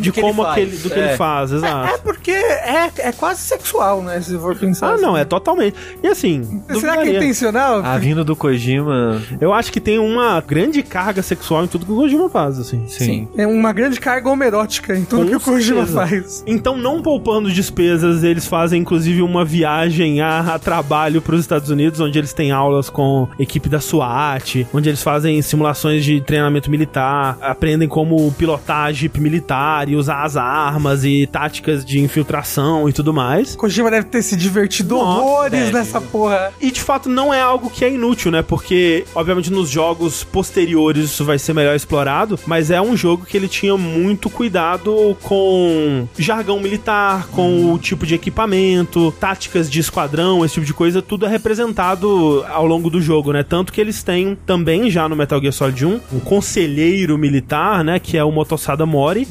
de 0.00 0.10
que 0.12 0.20
como 0.20 0.42
aquele, 0.42 0.76
do 0.76 0.90
que 0.90 0.98
É. 0.98 1.08
ele 1.08 1.16
faz, 1.16 1.52
exato. 1.52 1.94
É 1.94 1.98
porque 1.98 2.30
é, 2.30 2.90
é 2.98 3.12
quase 3.12 3.40
sexual, 3.40 4.02
né? 4.02 4.20
Se 4.20 4.36
for 4.38 4.54
pensar. 4.56 4.88
Ah, 4.90 4.94
assim. 4.94 5.02
não, 5.02 5.16
é 5.16 5.24
totalmente. 5.24 5.76
E 6.02 6.06
assim. 6.08 6.62
Será 6.78 6.96
que 6.98 7.08
é 7.10 7.16
intencional? 7.16 7.82
Ah, 7.84 7.98
vindo 7.98 8.24
do 8.24 8.34
Kojima. 8.36 9.20
Eu 9.40 9.52
acho 9.52 9.72
que 9.72 9.80
tem 9.80 9.98
uma 9.98 10.40
grande 10.40 10.82
carga 10.82 11.22
sexual 11.22 11.64
em 11.64 11.66
tudo 11.66 11.86
que 11.86 11.92
o 11.92 11.96
Kojima 11.96 12.28
faz, 12.28 12.58
assim. 12.58 12.86
Sim. 12.88 13.28
É 13.36 13.46
uma 13.46 13.72
grande 13.72 13.98
carga 14.00 14.28
homerótica 14.28 14.96
em 14.96 15.04
tudo 15.04 15.22
Com 15.22 15.28
que 15.28 15.36
o 15.36 15.40
Kojima 15.40 15.86
certeza. 15.86 16.06
faz. 16.06 16.44
Então, 16.46 16.76
não 16.76 17.02
poupando 17.02 17.50
despesas, 17.50 18.22
eles 18.22 18.46
fazem 18.46 18.80
inclusive 18.80 19.22
uma 19.22 19.44
viagem 19.44 20.11
a, 20.20 20.54
a 20.54 20.58
trabalho 20.58 21.22
para 21.22 21.34
os 21.34 21.40
Estados 21.40 21.70
Unidos, 21.70 22.00
onde 22.00 22.18
eles 22.18 22.32
têm 22.32 22.50
aulas 22.50 22.90
com 22.90 23.28
equipe 23.38 23.68
da 23.68 23.80
SWAT, 23.80 24.66
onde 24.72 24.88
eles 24.88 25.02
fazem 25.02 25.40
simulações 25.42 26.04
de 26.04 26.20
treinamento 26.20 26.70
militar, 26.70 27.38
aprendem 27.40 27.88
como 27.88 28.30
pilotar 28.32 28.92
jeep 28.92 29.20
militar 29.20 29.88
e 29.88 29.96
usar 29.96 30.22
as 30.22 30.36
armas 30.36 31.04
e 31.04 31.26
táticas 31.26 31.84
de 31.84 32.00
infiltração 32.00 32.88
e 32.88 32.92
tudo 32.92 33.12
mais. 33.12 33.56
Kojima 33.56 33.90
deve 33.90 34.08
ter 34.08 34.22
se 34.22 34.36
divertido 34.36 34.96
Nossa, 34.96 35.20
horrores 35.20 35.60
deve. 35.60 35.72
nessa 35.72 36.00
porra. 36.00 36.52
E 36.60 36.70
de 36.70 36.80
fato 36.80 37.08
não 37.08 37.32
é 37.32 37.40
algo 37.40 37.70
que 37.70 37.84
é 37.84 37.90
inútil, 37.92 38.30
né? 38.30 38.42
Porque, 38.42 39.04
obviamente, 39.14 39.52
nos 39.52 39.68
jogos 39.68 40.24
posteriores 40.24 41.04
isso 41.04 41.24
vai 41.24 41.38
ser 41.38 41.52
melhor 41.52 41.74
explorado, 41.74 42.38
mas 42.46 42.70
é 42.70 42.80
um 42.80 42.96
jogo 42.96 43.24
que 43.24 43.36
ele 43.36 43.48
tinha 43.48 43.76
muito 43.76 44.28
cuidado 44.30 45.16
com 45.22 46.06
jargão 46.18 46.60
militar, 46.60 47.28
com 47.28 47.72
o 47.72 47.78
tipo 47.78 48.06
de 48.06 48.14
equipamento, 48.14 49.12
táticas 49.20 49.70
de 49.70 49.80
esquadrão, 49.80 50.01
esse 50.44 50.54
tipo 50.54 50.66
de 50.66 50.74
coisa, 50.74 51.02
tudo 51.02 51.26
é 51.26 51.28
representado 51.28 52.44
ao 52.48 52.66
longo 52.66 52.90
do 52.90 53.00
jogo, 53.00 53.32
né? 53.32 53.42
Tanto 53.42 53.72
que 53.72 53.80
eles 53.80 54.02
têm 54.02 54.36
também 54.46 54.90
já 54.90 55.08
no 55.08 55.16
Metal 55.16 55.40
Gear 55.40 55.52
Solid 55.52 55.86
1 55.86 56.00
um 56.12 56.20
conselheiro 56.20 57.16
militar, 57.18 57.84
né? 57.84 57.98
Que 57.98 58.16
é 58.16 58.24
o 58.24 58.30
Motosada 58.30 58.84
Mori, 58.86 59.26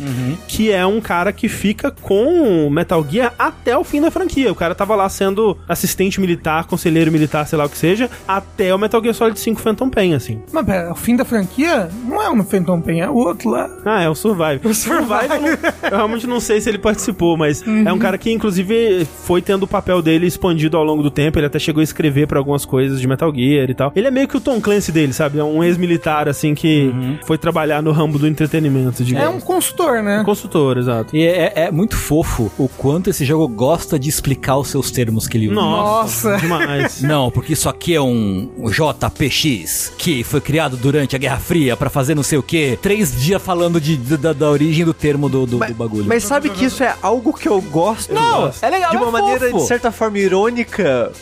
que 0.47 0.71
é 0.71 0.85
um 0.85 1.01
cara 1.01 1.31
que 1.31 1.47
fica 1.47 1.91
com 1.91 2.67
o 2.67 2.69
Metal 2.69 3.05
Gear 3.09 3.33
até 3.37 3.77
o 3.77 3.83
fim 3.83 4.01
da 4.01 4.11
franquia. 4.11 4.51
O 4.51 4.55
cara 4.55 4.75
tava 4.75 4.95
lá 4.95 5.07
sendo 5.09 5.57
assistente 5.67 6.19
militar, 6.19 6.65
conselheiro 6.65 7.11
militar, 7.11 7.45
sei 7.47 7.57
lá 7.57 7.65
o 7.65 7.69
que 7.69 7.77
seja, 7.77 8.09
até 8.27 8.73
o 8.73 8.77
Metal 8.77 9.01
Gear 9.01 9.13
Solid 9.13 9.39
5 9.39 9.61
Phantom 9.61 9.89
Pain, 9.89 10.13
assim. 10.13 10.41
Mas 10.51 10.65
pera, 10.65 10.91
o 10.91 10.95
fim 10.95 11.15
da 11.15 11.25
franquia 11.25 11.89
não 12.05 12.21
é 12.21 12.29
um 12.29 12.43
Phantom 12.43 12.81
Pain, 12.81 13.01
é 13.01 13.09
o 13.09 13.15
outro 13.15 13.49
lá. 13.49 13.69
Ah, 13.85 14.01
é 14.01 14.09
o 14.09 14.15
Survive. 14.15 14.67
O 14.67 14.73
Survive. 14.73 15.57
eu, 15.83 15.97
realmente 15.97 16.27
não 16.27 16.39
sei 16.39 16.61
se 16.61 16.69
ele 16.69 16.77
participou, 16.77 17.37
mas 17.37 17.63
é 17.85 17.91
um 17.91 17.99
cara 17.99 18.17
que, 18.17 18.31
inclusive, 18.31 19.05
foi 19.25 19.41
tendo 19.41 19.63
o 19.63 19.67
papel 19.67 20.01
dele 20.01 20.27
expandido 20.27 20.60
expandido 20.61 20.77
ao 20.77 20.83
longo 20.83 21.01
do 21.03 21.09
tempo. 21.09 21.39
Ele 21.39 21.45
até 21.47 21.57
chegou 21.59 21.81
a 21.81 21.83
escrever 21.83 22.27
pra 22.27 22.37
algumas 22.39 22.65
coisas 22.65 22.99
de 22.99 23.07
Metal 23.07 23.33
Gear 23.33 23.69
e 23.69 23.73
tal. 23.73 23.91
Ele 23.95 24.07
é 24.07 24.11
meio 24.11 24.27
que 24.27 24.37
o 24.37 24.41
Tom 24.41 24.59
Clancy 24.61 24.91
dele, 24.91 25.13
sabe? 25.13 25.39
É 25.39 25.43
um 25.43 25.63
ex-militar, 25.63 26.27
assim, 26.27 26.53
que 26.53 26.93
foi 27.25 27.37
trabalhar 27.37 27.81
no 27.81 27.91
ramo 27.91 28.17
do 28.19 28.27
entretenimento, 28.27 29.01
É 29.01 29.05
digamos. 29.05 29.43
um 29.43 29.45
consultor, 29.45 30.03
né? 30.03 30.21
um 30.21 30.25
consultor, 30.25 30.77
exato. 30.77 31.15
E 31.15 31.25
é, 31.25 31.53
é 31.55 31.71
muito 31.71 31.95
fofo 31.95 32.51
o 32.57 32.67
quanto 32.67 33.09
esse 33.09 33.25
jogo 33.25 33.47
gosta 33.47 33.97
de 33.97 34.09
explicar 34.09 34.57
os 34.57 34.67
seus 34.67 34.91
termos 34.91 35.27
que 35.27 35.37
ele 35.37 35.47
usa. 35.47 35.55
Nossa, 35.55 36.37
demais. 36.37 37.01
Não, 37.11 37.31
porque 37.31 37.53
isso 37.53 37.67
aqui 37.69 37.95
é 37.95 38.01
um 38.01 38.49
JPX 38.69 39.93
que 39.97 40.23
foi 40.23 40.41
criado 40.41 40.77
durante 40.77 41.15
a 41.15 41.19
Guerra 41.19 41.37
Fria 41.37 41.75
pra 41.75 41.89
fazer 41.89 42.15
não 42.15 42.23
sei 42.23 42.37
o 42.37 42.43
quê. 42.43 42.77
Três 42.81 43.19
dias 43.21 43.41
falando 43.41 43.79
de, 43.79 43.97
da, 43.97 44.33
da 44.33 44.49
origem 44.49 44.85
do 44.85 44.93
termo 44.93 45.29
do, 45.29 45.45
do, 45.45 45.57
do 45.59 45.73
bagulho. 45.73 46.05
Mas 46.05 46.23
sabe 46.23 46.49
que 46.49 46.65
isso 46.65 46.83
é 46.83 46.95
algo 47.01 47.33
que 47.33 47.47
eu 47.47 47.61
gosto? 47.61 48.13
Não, 48.13 48.51
é 48.61 48.69
legal, 48.69 48.91
De 48.91 48.97
uma 48.97 49.07
é 49.07 49.11
maneira, 49.11 49.49
fofo. 49.49 49.57
de 49.63 49.67
certa 49.67 49.91
forma, 49.91 50.17
irônica. 50.19 50.40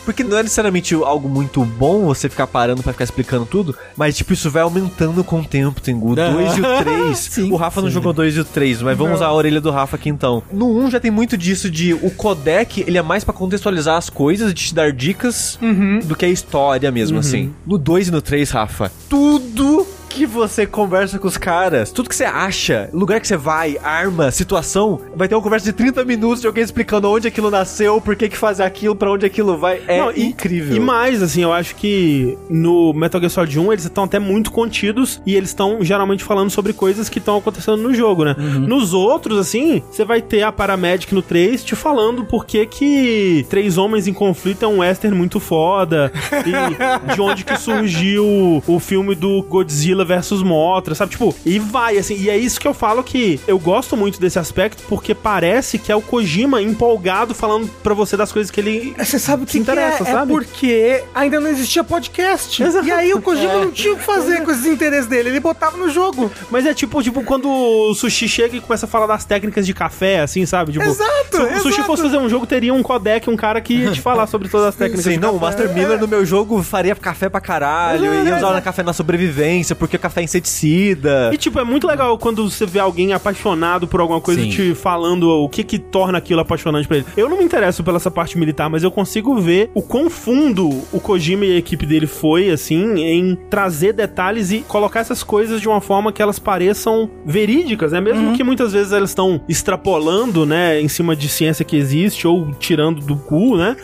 Porque 0.04 0.22
não 0.22 0.38
é 0.38 0.42
necessariamente 0.42 0.94
algo 0.94 1.28
muito 1.28 1.64
bom 1.64 2.06
você 2.06 2.28
ficar 2.28 2.46
parando 2.46 2.82
pra 2.82 2.92
ficar 2.92 3.04
explicando 3.04 3.46
tudo. 3.46 3.76
Mas, 3.96 4.16
tipo, 4.16 4.32
isso 4.32 4.50
vai 4.50 4.62
aumentando 4.62 5.22
com 5.24 5.40
o 5.40 5.44
tempo, 5.44 5.80
Tengu. 5.80 6.12
O 6.12 6.14
2 6.14 6.56
e 6.56 6.60
o 6.60 6.84
3. 6.84 7.18
Sim, 7.30 7.52
o 7.52 7.56
Rafa 7.56 7.80
não 7.80 7.88
sim. 7.88 7.94
jogou 7.94 8.10
o 8.10 8.14
2 8.14 8.36
e 8.36 8.40
o 8.40 8.44
3, 8.44 8.82
mas 8.82 8.96
vamos 8.96 9.14
usar 9.16 9.26
a 9.26 9.32
orelha 9.32 9.60
do 9.60 9.70
Rafa 9.70 9.96
aqui 9.96 10.08
então. 10.08 10.42
No 10.52 10.78
1 10.84 10.90
já 10.90 11.00
tem 11.00 11.10
muito 11.10 11.36
disso 11.36 11.70
de 11.70 11.94
o 11.94 12.10
codec, 12.10 12.84
ele 12.86 12.98
é 12.98 13.02
mais 13.02 13.24
pra 13.24 13.32
contextualizar 13.32 13.96
as 13.96 14.10
coisas, 14.10 14.52
de 14.54 14.66
te 14.66 14.74
dar 14.74 14.92
dicas 14.92 15.58
do 16.04 16.16
que 16.16 16.24
a 16.24 16.28
história 16.28 16.90
mesmo, 16.90 17.18
assim. 17.18 17.52
No 17.66 17.78
2 17.78 18.08
e 18.08 18.10
no 18.10 18.22
3, 18.22 18.50
Rafa, 18.50 18.90
tudo 19.08 19.86
que 20.10 20.26
você 20.26 20.66
conversa 20.66 21.18
com 21.18 21.28
os 21.28 21.36
caras, 21.38 21.90
tudo 21.92 22.08
que 22.08 22.14
você 22.16 22.24
acha, 22.24 22.90
lugar 22.92 23.20
que 23.20 23.28
você 23.28 23.36
vai, 23.36 23.78
arma, 23.82 24.30
situação, 24.30 25.00
vai 25.14 25.28
ter 25.28 25.34
uma 25.36 25.40
conversa 25.42 25.66
de 25.66 25.72
30 25.72 26.04
minutos 26.04 26.40
de 26.40 26.46
alguém 26.48 26.64
explicando 26.64 27.08
onde 27.08 27.28
aquilo 27.28 27.50
nasceu, 27.50 28.00
por 28.00 28.16
que 28.16 28.28
que 28.28 28.36
faz 28.36 28.60
aquilo, 28.60 28.94
pra 28.96 29.10
onde 29.10 29.24
aquilo 29.24 29.56
vai. 29.56 29.80
É 29.86 29.98
Não, 30.00 30.10
e- 30.12 30.24
incrível. 30.26 30.76
E 30.76 30.80
mais, 30.80 31.22
assim, 31.22 31.42
eu 31.42 31.52
acho 31.52 31.76
que 31.76 32.36
no 32.50 32.92
Metal 32.92 33.20
Gear 33.20 33.30
Solid 33.30 33.58
1 33.58 33.72
eles 33.72 33.84
estão 33.84 34.04
até 34.04 34.18
muito 34.18 34.50
contidos 34.50 35.22
e 35.24 35.34
eles 35.36 35.50
estão 35.50 35.78
geralmente 35.82 36.24
falando 36.24 36.50
sobre 36.50 36.72
coisas 36.72 37.08
que 37.08 37.18
estão 37.18 37.36
acontecendo 37.38 37.76
no 37.78 37.94
jogo, 37.94 38.24
né? 38.24 38.34
Nos 38.36 38.92
outros, 38.92 39.38
assim, 39.38 39.82
você 39.90 40.04
vai 40.04 40.20
ter 40.20 40.42
a 40.42 40.50
Paramedic 40.50 41.14
no 41.14 41.22
3 41.22 41.62
te 41.62 41.76
falando 41.76 42.24
por 42.24 42.44
que 42.44 42.66
que 42.66 43.46
Três 43.48 43.78
Homens 43.78 44.08
em 44.08 44.12
Conflito 44.12 44.64
é 44.64 44.68
um 44.68 44.78
western 44.80 45.16
muito 45.16 45.38
foda 45.38 46.12
e 46.44 47.14
de 47.14 47.20
onde 47.20 47.44
que 47.44 47.56
surgiu 47.58 48.62
o 48.66 48.78
filme 48.80 49.14
do 49.14 49.42
Godzilla 49.42 49.99
versus 50.04 50.42
Mothra, 50.42 50.94
sabe? 50.94 51.12
Tipo, 51.12 51.34
e 51.44 51.58
vai, 51.58 51.96
assim, 51.98 52.14
e 52.16 52.28
é 52.30 52.36
isso 52.36 52.60
que 52.60 52.66
eu 52.68 52.74
falo 52.74 53.02
que 53.02 53.40
eu 53.46 53.58
gosto 53.58 53.96
muito 53.96 54.20
desse 54.20 54.38
aspecto 54.38 54.82
porque 54.88 55.14
parece 55.14 55.78
que 55.78 55.90
é 55.92 55.96
o 55.96 56.00
Kojima 56.02 56.60
empolgado 56.62 57.34
falando 57.34 57.68
pra 57.82 57.94
você 57.94 58.16
das 58.16 58.32
coisas 58.32 58.50
que 58.50 58.60
ele 58.60 58.94
Você 58.98 59.18
sabe 59.18 59.42
o 59.42 59.46
que, 59.46 59.52
Se 59.52 59.58
que 59.58 59.62
interessa, 59.62 60.04
é? 60.04 60.08
É 60.08 60.12
sabe? 60.12 60.32
porque 60.32 61.02
ainda 61.14 61.40
não 61.40 61.48
existia 61.48 61.82
podcast. 61.84 62.62
Exato. 62.62 62.86
E 62.86 62.90
aí 62.92 63.12
o 63.14 63.20
Kojima 63.20 63.54
não 63.54 63.70
tinha 63.70 63.94
o 63.94 63.96
que 63.96 64.02
fazer 64.04 64.42
com 64.44 64.50
esses 64.50 64.66
interesses 64.66 65.06
dele. 65.06 65.28
Ele 65.30 65.40
botava 65.40 65.76
no 65.76 65.88
jogo. 65.90 66.30
Mas 66.50 66.66
é 66.66 66.74
tipo, 66.74 67.02
tipo 67.02 67.22
quando 67.24 67.48
o 67.48 67.94
sushi 67.94 68.28
chega 68.28 68.56
e 68.56 68.60
começa 68.60 68.86
a 68.86 68.88
falar 68.88 69.06
das 69.06 69.24
técnicas 69.24 69.66
de 69.66 69.74
café, 69.74 70.20
assim, 70.20 70.44
sabe? 70.46 70.72
Tipo, 70.72 70.84
Exato, 70.84 71.36
Se 71.36 71.42
o 71.42 71.56
sushi 71.58 71.68
exato. 71.74 71.84
fosse 71.86 72.02
fazer 72.02 72.18
um 72.18 72.28
jogo, 72.28 72.46
teria 72.46 72.72
um 72.74 72.82
codec, 72.82 73.28
um 73.28 73.36
cara 73.36 73.60
que 73.60 73.74
ia 73.74 73.90
te 73.92 74.00
falar 74.00 74.26
sobre 74.26 74.48
todas 74.48 74.68
as 74.68 74.74
técnicas 74.76 75.04
Sim, 75.04 75.18
não, 75.18 75.30
o 75.36 75.40
café. 75.40 75.46
Master 75.46 75.74
Miller 75.74 75.98
no 76.00 76.08
meu 76.08 76.24
jogo 76.24 76.62
faria 76.62 76.94
café 76.94 77.28
pra 77.28 77.40
caralho, 77.40 78.04
É, 78.12 78.24
ia 78.24 78.30
é, 78.30 78.36
usar 78.36 78.56
é. 78.56 78.60
café 78.60 78.82
na 78.82 78.92
sobrevivência, 78.92 79.74
porque 79.76 79.89
o 79.96 80.00
café 80.00 80.20
é 80.20 80.24
inseticida. 80.24 81.30
E 81.32 81.36
tipo, 81.36 81.58
é 81.58 81.64
muito 81.64 81.86
legal 81.86 82.16
quando 82.18 82.48
você 82.48 82.66
vê 82.66 82.78
alguém 82.78 83.12
apaixonado 83.12 83.86
por 83.86 84.00
alguma 84.00 84.20
coisa 84.20 84.42
Sim. 84.42 84.50
te 84.50 84.74
falando 84.74 85.28
o 85.28 85.48
que 85.48 85.62
que 85.62 85.78
torna 85.78 86.18
aquilo 86.18 86.40
apaixonante 86.40 86.86
pra 86.86 86.98
ele. 86.98 87.06
Eu 87.16 87.28
não 87.28 87.38
me 87.38 87.44
interesso 87.44 87.82
pela 87.82 87.96
essa 87.96 88.10
parte 88.10 88.38
militar, 88.38 88.68
mas 88.68 88.82
eu 88.82 88.90
consigo 88.90 89.38
ver 89.40 89.70
o 89.74 89.82
quão 89.82 90.08
fundo 90.08 90.68
o 90.92 91.00
Kojima 91.00 91.44
e 91.44 91.52
a 91.52 91.58
equipe 91.58 91.86
dele 91.86 92.06
foi, 92.06 92.50
assim, 92.50 93.00
em 93.00 93.36
trazer 93.48 93.92
detalhes 93.92 94.50
e 94.50 94.60
colocar 94.60 95.00
essas 95.00 95.22
coisas 95.22 95.60
de 95.60 95.68
uma 95.68 95.80
forma 95.80 96.12
que 96.12 96.22
elas 96.22 96.38
pareçam 96.38 97.10
verídicas, 97.24 97.92
né? 97.92 98.00
Mesmo 98.00 98.34
que 98.36 98.42
muitas 98.44 98.72
vezes 98.72 98.92
elas 98.92 99.10
estão 99.10 99.40
extrapolando, 99.48 100.46
né, 100.46 100.80
em 100.80 100.88
cima 100.88 101.14
de 101.14 101.28
ciência 101.28 101.64
que 101.64 101.76
existe 101.76 102.26
ou 102.26 102.52
tirando 102.54 103.00
do 103.00 103.16
cu, 103.16 103.56
né? 103.56 103.76